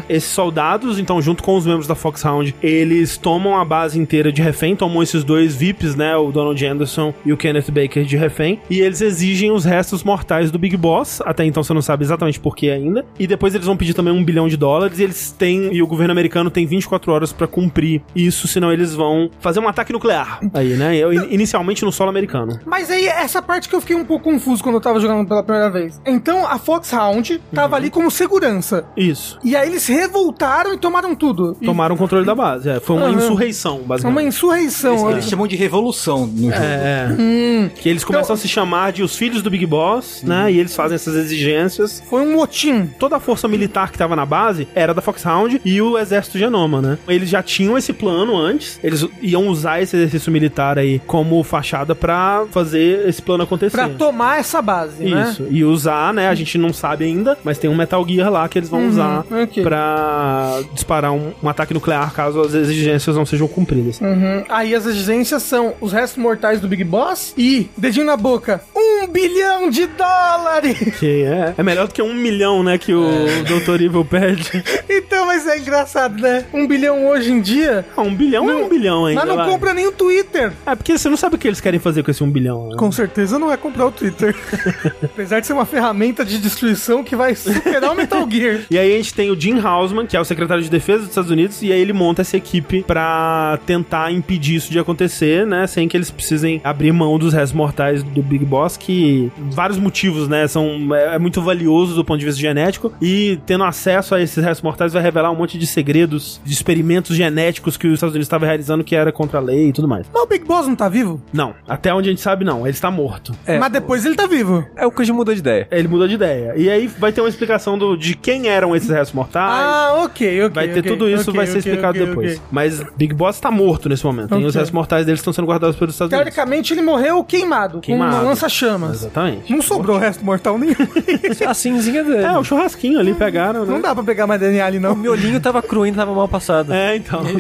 Esses 0.09 0.29
soldados, 0.29 0.99
então, 0.99 1.21
junto 1.21 1.43
com 1.43 1.55
os 1.55 1.65
membros 1.65 1.87
da 1.87 1.95
Foxhound, 1.95 2.55
eles 2.61 3.17
tomam 3.17 3.57
a 3.57 3.65
base 3.65 3.99
inteira 3.99 4.31
de 4.31 4.41
refém, 4.41 4.75
tomam 4.75 5.01
esses 5.03 5.23
dois 5.23 5.55
VIPs, 5.55 5.95
né? 5.95 6.15
O 6.15 6.31
Donald 6.31 6.65
Anderson 6.65 7.13
e 7.25 7.31
o 7.33 7.37
Kenneth 7.37 7.69
Baker 7.71 8.03
de 8.05 8.17
refém, 8.17 8.59
e 8.69 8.79
eles 8.81 9.01
exigem 9.01 9.51
os 9.51 9.65
restos 9.65 10.03
mortais 10.03 10.51
do 10.51 10.57
Big 10.59 10.75
Boss. 10.77 11.21
Até 11.25 11.45
então 11.45 11.63
você 11.63 11.73
não 11.73 11.81
sabe 11.81 12.03
exatamente 12.03 12.39
por 12.39 12.55
que 12.55 12.69
ainda. 12.69 13.05
E 13.19 13.27
depois 13.27 13.53
eles 13.55 13.65
vão 13.67 13.77
pedir 13.77 13.93
também 13.93 14.13
um 14.13 14.23
bilhão 14.23 14.47
de 14.47 14.57
dólares, 14.57 14.99
e 14.99 15.03
eles 15.03 15.31
têm. 15.31 15.73
E 15.73 15.81
o 15.81 15.87
governo 15.87 16.11
americano 16.11 16.49
tem 16.49 16.65
24 16.65 17.11
horas 17.11 17.31
pra 17.33 17.47
cumprir 17.47 18.01
isso, 18.15 18.47
senão 18.47 18.71
eles 18.71 18.93
vão 18.93 19.29
fazer 19.39 19.59
um 19.59 19.67
ataque 19.67 19.91
nuclear. 19.93 20.39
Aí, 20.53 20.73
né? 20.75 20.95
Eu- 20.97 21.13
Inicialmente 21.31 21.83
no 21.83 21.91
solo 21.91 22.09
americano. 22.09 22.59
Mas 22.65 22.89
aí, 22.89 23.07
essa 23.07 23.41
parte 23.41 23.67
que 23.67 23.75
eu 23.75 23.81
fiquei 23.81 23.95
um 23.95 24.05
pouco 24.05 24.25
confuso 24.25 24.61
quando 24.63 24.75
eu 24.75 24.81
tava 24.81 24.99
jogando 24.99 25.27
pela 25.27 25.43
primeira 25.43 25.69
vez. 25.69 25.99
Então, 26.05 26.45
a 26.45 26.57
Foxhound 26.57 27.41
tava 27.53 27.75
ali 27.75 27.89
como 27.89 28.09
segurança. 28.11 28.85
Isso. 28.95 29.37
E 29.43 29.55
aí 29.55 29.74
eles 29.75 29.87
revoltaram 29.87 30.73
e 30.73 30.77
tomaram 30.77 31.13
tudo. 31.13 31.55
E 31.61 31.65
Tomaram 31.65 31.95
o 31.95 31.97
controle 31.97 32.25
da 32.25 32.33
base. 32.33 32.69
É, 32.69 32.79
foi 32.79 32.95
uma 32.95 33.07
Aham. 33.07 33.15
insurreição, 33.17 33.77
Uma 33.79 33.87
basicamente. 33.87 34.27
insurreição. 34.27 35.11
Eles 35.11 35.25
chamam 35.29 35.47
de 35.47 35.55
revolução 35.55 36.25
no 36.25 36.49
jogo. 36.49 36.53
É. 36.63 37.07
Hum, 37.17 37.69
Que 37.75 37.89
eles 37.89 38.03
começam 38.03 38.33
a 38.33 38.37
se 38.37 38.47
chamar 38.47 38.91
de 38.91 39.03
os 39.03 39.15
filhos 39.15 39.41
do 39.41 39.49
Big 39.49 39.65
Boss, 39.65 40.23
né? 40.23 40.51
E 40.51 40.59
eles 40.59 40.75
fazem 40.75 40.95
essas 40.95 41.15
exigências. 41.15 42.01
foi 42.09 42.21
um 42.21 42.33
motim. 42.33 42.87
Toda 42.99 43.17
a 43.17 43.19
força 43.19 43.47
militar 43.47 43.91
que 43.91 43.97
tava 43.97 44.15
na 44.15 44.25
base 44.25 44.67
era 44.73 44.93
da 44.93 45.01
Foxhound 45.01 45.61
e 45.65 45.81
o 45.81 45.97
exército 45.97 46.37
genoma, 46.37 46.81
né? 46.81 46.97
Eles 47.07 47.29
já 47.29 47.43
tinham 47.43 47.77
esse 47.77 47.91
plano 47.93 48.37
antes. 48.37 48.79
Eles 48.83 49.05
iam 49.21 49.47
usar 49.47 49.81
esse 49.81 49.95
exercício 49.95 50.31
militar 50.31 50.77
aí 50.79 50.99
como 51.05 51.41
fachada 51.43 51.93
pra 51.93 52.45
fazer 52.51 53.07
esse 53.07 53.21
plano 53.21 53.43
acontecer. 53.43 53.75
Pra 53.75 53.89
tomar 53.89 54.39
essa 54.39 54.61
base, 54.61 55.03
né? 55.03 55.29
Isso. 55.29 55.45
E 55.49 55.63
usar, 55.63 56.13
né? 56.13 56.29
A 56.29 56.35
gente 56.35 56.57
não 56.57 56.71
sabe 56.71 57.05
ainda, 57.05 57.37
mas 57.43 57.57
tem 57.57 57.69
um 57.69 57.75
Metal 57.75 58.05
Gear 58.07 58.31
lá 58.31 58.47
que 58.47 58.57
eles 58.57 58.69
vão 58.69 58.87
usar 58.87 59.25
ok. 59.29 59.63
Pra 59.65 60.61
disparar 60.75 61.11
um, 61.11 61.33
um 61.41 61.49
ataque 61.49 61.73
nuclear 61.73 62.13
caso 62.13 62.39
as 62.39 62.53
exigências 62.53 63.15
não 63.15 63.25
sejam 63.25 63.47
cumpridas. 63.47 63.99
Uhum. 63.99 64.43
Aí 64.47 64.75
as 64.75 64.85
exigências 64.85 65.41
são 65.41 65.73
os 65.81 65.91
restos 65.91 66.21
mortais 66.21 66.61
do 66.61 66.67
Big 66.67 66.83
Boss 66.83 67.33
e, 67.35 67.67
dedinho 67.75 68.05
na 68.05 68.15
boca, 68.15 68.61
um 68.75 69.07
bilhão 69.07 69.71
de 69.71 69.87
dólares! 69.87 70.75
Que 70.99 71.23
é, 71.23 71.55
é 71.57 71.63
melhor 71.63 71.87
do 71.87 71.93
que 71.93 72.01
um 72.01 72.13
milhão, 72.13 72.63
né? 72.63 72.77
Que 72.77 72.93
o 72.93 73.05
Dr. 73.43 73.81
Evil 73.81 74.05
pede. 74.05 74.63
então, 74.87 75.25
mas 75.25 75.47
é 75.47 75.57
engraçado, 75.57 76.21
né? 76.21 76.45
Um 76.53 76.67
bilhão 76.67 77.07
hoje 77.07 77.31
em 77.31 77.41
dia. 77.41 77.85
Ah, 77.97 78.01
um 78.01 78.13
bilhão 78.13 78.49
é 78.49 78.55
um 78.55 78.69
bilhão 78.69 79.05
ainda. 79.05 79.21
Mas 79.21 79.29
não 79.29 79.35
vai. 79.35 79.49
compra 79.49 79.73
nem 79.73 79.87
o 79.87 79.91
Twitter. 79.91 80.53
É 80.65 80.75
porque 80.75 80.97
você 80.97 81.09
não 81.09 81.17
sabe 81.17 81.35
o 81.35 81.37
que 81.37 81.47
eles 81.47 81.59
querem 81.59 81.79
fazer 81.79 82.03
com 82.03 82.11
esse 82.11 82.23
um 82.23 82.29
bilhão. 82.29 82.69
Né? 82.69 82.75
Com 82.77 82.91
certeza 82.91 83.37
não 83.37 83.51
é 83.51 83.57
comprar 83.57 83.87
o 83.87 83.91
Twitter. 83.91 84.35
Apesar 85.03 85.39
de 85.39 85.47
ser 85.47 85.53
uma 85.53 85.65
ferramenta 85.65 86.23
de 86.23 86.37
destruição 86.37 87.03
que 87.03 87.15
vai 87.15 87.35
superar 87.35 87.91
o 87.91 87.95
Metal 87.95 88.25
Gear. 88.29 88.61
E 88.69 88.77
aí 88.77 88.93
a 88.93 88.97
gente 88.97 89.13
tem 89.13 89.31
o 89.31 89.39
Jim 89.39 89.54
Hausman, 89.59 90.05
que 90.05 90.15
é 90.15 90.19
o 90.19 90.25
secretário 90.25 90.63
de 90.63 90.69
defesa 90.69 90.99
dos 90.99 91.09
Estados 91.09 91.31
Unidos, 91.31 91.61
e 91.61 91.71
aí 91.71 91.79
ele 91.79 91.93
monta 91.93 92.21
essa 92.21 92.37
equipe 92.37 92.83
pra 92.83 93.59
tentar 93.65 94.11
impedir 94.11 94.55
isso 94.55 94.71
de 94.71 94.79
acontecer, 94.79 95.45
né? 95.45 95.67
Sem 95.67 95.87
que 95.87 95.95
eles 95.97 96.11
precisem 96.11 96.61
abrir 96.63 96.91
mão 96.91 97.17
dos 97.17 97.33
restos 97.33 97.53
mortais 97.53 98.03
do 98.03 98.21
Big 98.21 98.45
Boss, 98.45 98.77
que 98.77 99.31
vários 99.51 99.77
motivos, 99.77 100.27
né? 100.27 100.47
São, 100.47 100.93
é, 100.93 101.15
é 101.15 101.19
muito 101.19 101.41
valioso 101.41 101.95
do 101.95 102.03
ponto 102.03 102.19
de 102.19 102.25
vista 102.25 102.39
genético, 102.39 102.93
e 103.01 103.39
tendo 103.45 103.63
acesso 103.63 104.15
a 104.15 104.21
esses 104.21 104.43
restos 104.43 104.61
mortais 104.61 104.93
vai 104.93 105.01
revelar 105.01 105.31
um 105.31 105.35
monte 105.35 105.57
de 105.57 105.65
segredos, 105.65 106.39
de 106.43 106.53
experimentos 106.53 107.15
genéticos 107.15 107.77
que 107.77 107.87
os 107.87 107.93
Estados 107.95 108.13
Unidos 108.13 108.25
estavam 108.27 108.47
realizando 108.47 108.83
que 108.83 108.95
era 108.95 109.11
contra 109.11 109.39
a 109.39 109.41
lei 109.41 109.69
e 109.69 109.73
tudo 109.73 109.87
mais. 109.87 110.05
Mas 110.13 110.23
o 110.23 110.27
Big 110.27 110.45
Boss 110.45 110.67
não 110.67 110.75
tá 110.75 110.89
vivo? 110.89 111.21
Não, 111.33 111.53
até 111.67 111.93
onde 111.93 112.09
a 112.09 112.11
gente 112.11 112.21
sabe, 112.21 112.45
não. 112.45 112.61
Ele 112.61 112.69
está 112.71 112.91
morto. 112.91 113.33
É, 113.45 113.57
Mas 113.57 113.71
depois 113.71 114.05
ele 114.05 114.15
tá 114.15 114.27
vivo. 114.27 114.65
É 114.75 114.85
o 114.85 114.91
que 114.91 115.05
mudou 115.15 115.33
de 115.33 115.39
ideia. 115.39 115.67
Ele 115.71 115.87
mudou 115.87 116.07
de 116.07 116.13
ideia. 116.13 116.53
E 116.55 116.69
aí 116.69 116.87
vai 116.87 117.11
ter 117.11 117.21
uma 117.21 117.29
explicação 117.29 117.77
do, 117.77 117.95
de 117.95 118.15
quem 118.15 118.47
eram 118.47 118.75
esses 118.75 118.89
restos 118.89 119.13
mortais. 119.13 119.44
Ah, 119.47 120.03
ok, 120.03 120.43
ok. 120.45 120.49
Vai 120.53 120.67
ter 120.69 120.79
ok, 120.79 120.91
tudo 120.91 121.09
isso, 121.09 121.29
ok, 121.29 121.33
vai 121.35 121.45
ser 121.45 121.57
ok, 121.59 121.59
explicado 121.59 121.97
ok, 121.97 122.07
depois. 122.07 122.31
ok. 122.33 122.41
Mas 122.51 122.81
Big 122.97 123.13
Boss 123.13 123.39
tá 123.39 123.49
morto 123.51 123.89
nesse 123.89 124.05
momento. 124.05 124.31
E 124.31 124.35
Ok. 124.35 124.45
os 124.47 124.55
restos 124.55 124.71
mortais 124.71 125.05
deles 125.05 125.19
estão 125.19 125.33
sendo 125.33 125.45
guardados 125.47 125.75
pelos 125.75 125.93
Estados 125.95 126.11
Unidos. 126.13 126.33
Teoricamente 126.33 126.73
ele 126.73 126.81
morreu 126.81 127.23
queimado, 127.23 127.79
Queimado. 127.79 128.11
com 128.15 128.21
uma 128.21 128.29
lança-chamas. 128.29 129.01
Exatamente. 129.01 129.51
Não 129.51 129.61
sobrou 129.61 129.97
resto 129.97 130.23
mortal 130.25 130.57
nenhum. 130.57 130.75
A 131.47 131.53
cinzinha 131.53 132.03
dele. 132.03 132.23
É, 132.23 132.37
o 132.37 132.43
churrasquinho 132.43 132.99
ali 132.99 133.13
pegaram, 133.13 133.65
Não 133.65 133.75
né? 133.75 133.81
dá 133.81 133.93
pra 133.93 134.03
pegar 134.03 134.25
mais 134.27 134.39
DNA 134.39 134.65
ali, 134.65 134.77
O 134.77 134.81
não. 134.81 134.95
miolinho 134.95 135.39
tava 135.39 135.61
cru 135.61 135.83
ainda, 135.83 135.97
tava 135.97 136.13
mal 136.13 136.27
passado. 136.27 136.73
É, 136.73 136.95
então. 136.95 137.23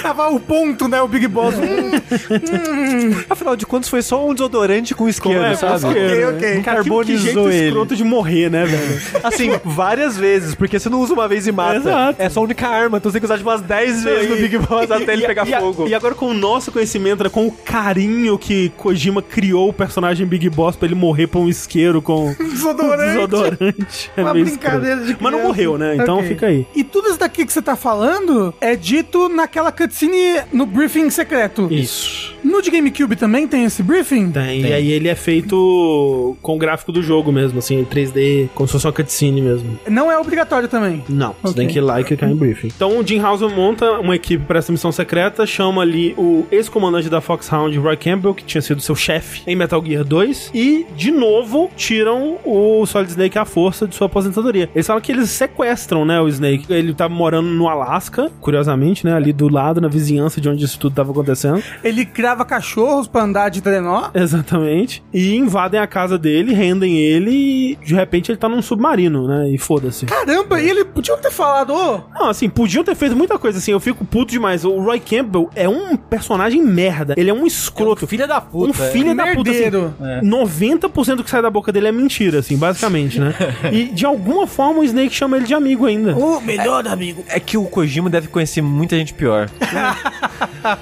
Tava 0.00 0.28
o 0.30 0.38
ponto, 0.38 0.86
né? 0.86 1.02
O 1.02 1.08
Big 1.08 1.26
Boss. 1.26 1.56
Hum, 1.56 3.24
Afinal 3.28 3.56
de 3.56 3.66
contas, 3.66 3.88
foi 3.88 4.02
só 4.02 4.26
um 4.28 4.32
desodorante 4.32 4.94
com 4.94 5.08
isqueiro, 5.08 5.42
É, 5.42 5.54
sabe? 5.54 5.86
Ok, 5.86 5.90
ok. 6.24 6.24
né? 6.24 6.32
Que- 6.38 6.56
Que 6.58 6.62
Carbonizou 6.62 7.16
jeito 7.18 7.48
ele. 7.48 7.66
escroto 7.68 7.96
de 7.96 8.04
morrer, 8.04 8.50
né, 8.50 8.64
velho? 8.64 9.00
Assim, 9.24 9.50
várias 9.64 10.16
vezes, 10.16 10.54
porque 10.54 10.78
você 10.78 10.88
não 10.88 11.00
usa 11.00 11.14
uma 11.14 11.28
vez 11.28 11.37
e 11.46 11.52
mata. 11.52 11.76
Exato. 11.76 12.22
É 12.22 12.28
só 12.28 12.40
a 12.40 12.42
única 12.44 12.66
arma, 12.68 12.98
então 12.98 13.10
você 13.10 13.14
tem 13.18 13.20
que 13.20 13.26
usar 13.26 13.36
tipo 13.38 13.48
umas 13.48 13.60
10 13.62 14.04
vezes 14.04 14.30
no 14.30 14.36
Big 14.36 14.58
Boss 14.58 14.90
até 14.90 15.12
ele 15.12 15.24
E- 15.24 15.26
pegar 15.26 15.46
e 15.46 15.52
fogo. 15.52 15.86
E 15.88 15.94
agora 15.94 16.14
com 16.14 16.26
o 16.26 16.34
nosso 16.34 16.72
conhecimento, 16.72 17.22
né, 17.24 17.30
com 17.30 17.46
o 17.46 17.52
carinho 17.52 18.36
que 18.38 18.70
Kojima 18.76 19.22
criou 19.22 19.68
o 19.68 19.72
personagem 19.72 20.26
Big 20.26 20.48
Boss 20.50 20.76
pra 20.76 20.86
ele 20.86 20.94
morrer 20.94 21.26
pra 21.26 21.40
um 21.40 21.48
isqueiro 21.48 22.00
com 22.02 22.34
Desodorante. 22.38 23.06
desodorante. 23.14 24.10
É 24.16 24.22
Uma 24.22 24.32
brincadeira 24.34 25.00
de 25.04 25.16
Mas 25.20 25.32
não 25.32 25.42
morreu, 25.42 25.78
né? 25.78 25.96
Então 25.96 26.16
Ok. 26.18 26.28
fica 26.28 26.46
aí. 26.46 26.66
E 26.74 26.82
tudo 26.84 27.08
isso 27.08 27.18
daqui 27.18 27.44
que 27.46 27.52
você 27.52 27.62
tá 27.62 27.76
falando 27.76 28.54
é 28.60 28.74
dito 28.76 29.28
naquela 29.28 29.70
cutscene 29.72 30.42
no 30.52 30.66
briefing 30.66 31.10
secreto. 31.10 31.68
Isso. 31.70 32.34
No 32.42 32.62
de 32.62 32.70
GameCube 32.70 33.16
também 33.16 33.46
tem 33.48 33.64
esse 33.64 33.82
briefing? 33.82 34.30
Tem. 34.30 34.60
E 34.62 34.72
aí 34.72 34.90
ele 34.90 35.08
é 35.08 35.14
feito 35.14 36.36
com 36.42 36.56
o 36.56 36.58
gráfico 36.58 36.92
do 36.92 37.02
jogo 37.02 37.30
mesmo, 37.32 37.58
assim, 37.58 37.84
3D, 37.84 38.48
como 38.54 38.66
se 38.66 38.72
fosse 38.72 38.86
uma 38.86 38.92
cutscene 38.92 39.40
mesmo. 39.40 39.78
Não 39.88 40.10
é 40.10 40.18
obrigatório 40.18 40.68
também. 40.68 41.02
Não, 41.08 41.34
você 41.42 41.52
Ok. 41.52 41.54
tem 41.54 41.68
que 41.68 41.78
ir 41.78 41.80
lá 41.82 42.00
e 42.00 42.04
clicar 42.04 42.30
em 42.30 42.34
briefing. 42.36 42.68
Então 42.68 42.98
o 42.98 43.06
Jim 43.06 43.20
Houser 43.20 43.48
monta 43.50 43.90
uma 44.00 44.14
equipe 44.16 44.44
para 44.44 44.58
essa 44.58 44.70
missão 44.72 44.92
secreta, 44.92 45.46
chama 45.46 45.82
ali 45.82 46.14
o 46.16 46.46
ex-comandante 46.50 47.08
da 47.08 47.20
Foxhound, 47.20 47.76
Roy 47.78 47.96
Campbell, 47.96 48.34
que 48.34 48.44
tinha 48.44 48.62
sido 48.62 48.80
seu 48.80 48.94
chefe 48.94 49.42
em 49.46 49.56
Metal 49.56 49.82
Gear 49.84 50.04
2, 50.04 50.50
e 50.54 50.86
de 50.96 51.10
novo 51.10 51.70
tiram 51.76 52.38
o 52.44 52.84
Solid 52.86 53.10
Snake 53.10 53.38
à 53.38 53.44
força 53.44 53.86
de 53.86 53.94
sua 53.94 54.06
aposentadoria. 54.06 54.68
Eles 54.74 54.86
falam 54.86 55.00
que 55.02 55.12
eles 55.12 55.30
sequestram, 55.30 56.04
né, 56.04 56.20
o 56.20 56.28
Snake. 56.28 56.66
Ele 56.72 56.92
tava 56.94 57.12
morando 57.14 57.48
no 57.48 57.68
Alasca, 57.68 58.30
curiosamente, 58.40 59.04
né, 59.04 59.12
ali 59.14 59.32
do 59.32 59.48
lado, 59.48 59.80
na 59.80 59.88
vizinhança 59.88 60.40
de 60.40 60.48
onde 60.48 60.64
isso 60.64 60.78
tudo 60.78 60.94
tava 60.94 61.10
acontecendo. 61.10 61.62
Ele 61.82 62.04
criava 62.28 62.44
cachorros 62.44 63.08
pra 63.08 63.22
andar 63.22 63.48
de 63.48 63.62
trenó. 63.62 64.10
Exatamente. 64.12 65.02
E 65.14 65.34
invadem 65.34 65.80
a 65.80 65.86
casa 65.86 66.18
dele, 66.18 66.52
rendem 66.52 66.98
ele 66.98 67.30
e 67.30 67.78
de 67.82 67.94
repente 67.94 68.30
ele 68.30 68.36
tá 68.36 68.48
num 68.48 68.60
submarino, 68.60 69.26
né? 69.26 69.48
E 69.48 69.56
foda-se. 69.56 70.04
Caramba, 70.04 70.60
e 70.60 70.68
ele 70.68 70.84
podia 70.84 71.16
ter 71.16 71.30
falado, 71.30 71.72
ô, 71.72 72.00
Não, 72.14 72.28
assim, 72.28 72.50
podiam 72.50 72.84
ter 72.84 72.94
feito 72.94 73.16
muita 73.16 73.38
coisa 73.38 73.58
assim. 73.58 73.72
Eu 73.72 73.80
fico 73.80 74.04
puto 74.04 74.32
demais. 74.32 74.62
O 74.64 74.78
Roy 74.78 75.00
Campbell 75.00 75.48
é 75.54 75.66
um 75.66 75.96
personagem 75.96 76.62
merda. 76.62 77.14
Ele 77.16 77.30
é 77.30 77.34
um 77.34 77.46
escroto. 77.46 78.06
Filha 78.06 78.26
da 78.26 78.38
um 78.38 78.42
puta. 78.42 78.84
é. 78.84 78.90
filho 78.90 79.16
da 79.16 79.26
puta, 79.28 79.50
assim. 79.50 79.60
merdeiro. 79.60 79.94
90% 80.22 81.14
do 81.16 81.24
que 81.24 81.30
sai 81.30 81.40
da 81.40 81.50
boca 81.50 81.72
dele 81.72 81.88
é 81.88 81.92
mentira, 81.92 82.40
assim, 82.40 82.58
basicamente, 82.58 83.18
né? 83.18 83.34
e 83.72 83.84
de 83.86 84.04
alguma 84.04 84.46
forma 84.46 84.80
o 84.80 84.84
Snake 84.84 85.14
chama 85.14 85.38
ele 85.38 85.46
de 85.46 85.54
amigo 85.54 85.86
ainda. 85.86 86.14
o 86.14 86.40
melhor 86.42 86.86
amigo. 86.86 87.24
É 87.28 87.40
que 87.40 87.56
o 87.56 87.64
Kojima 87.64 88.10
deve 88.10 88.28
conhecer 88.28 88.60
muita 88.60 88.96
gente 88.96 89.14
pior. 89.14 89.48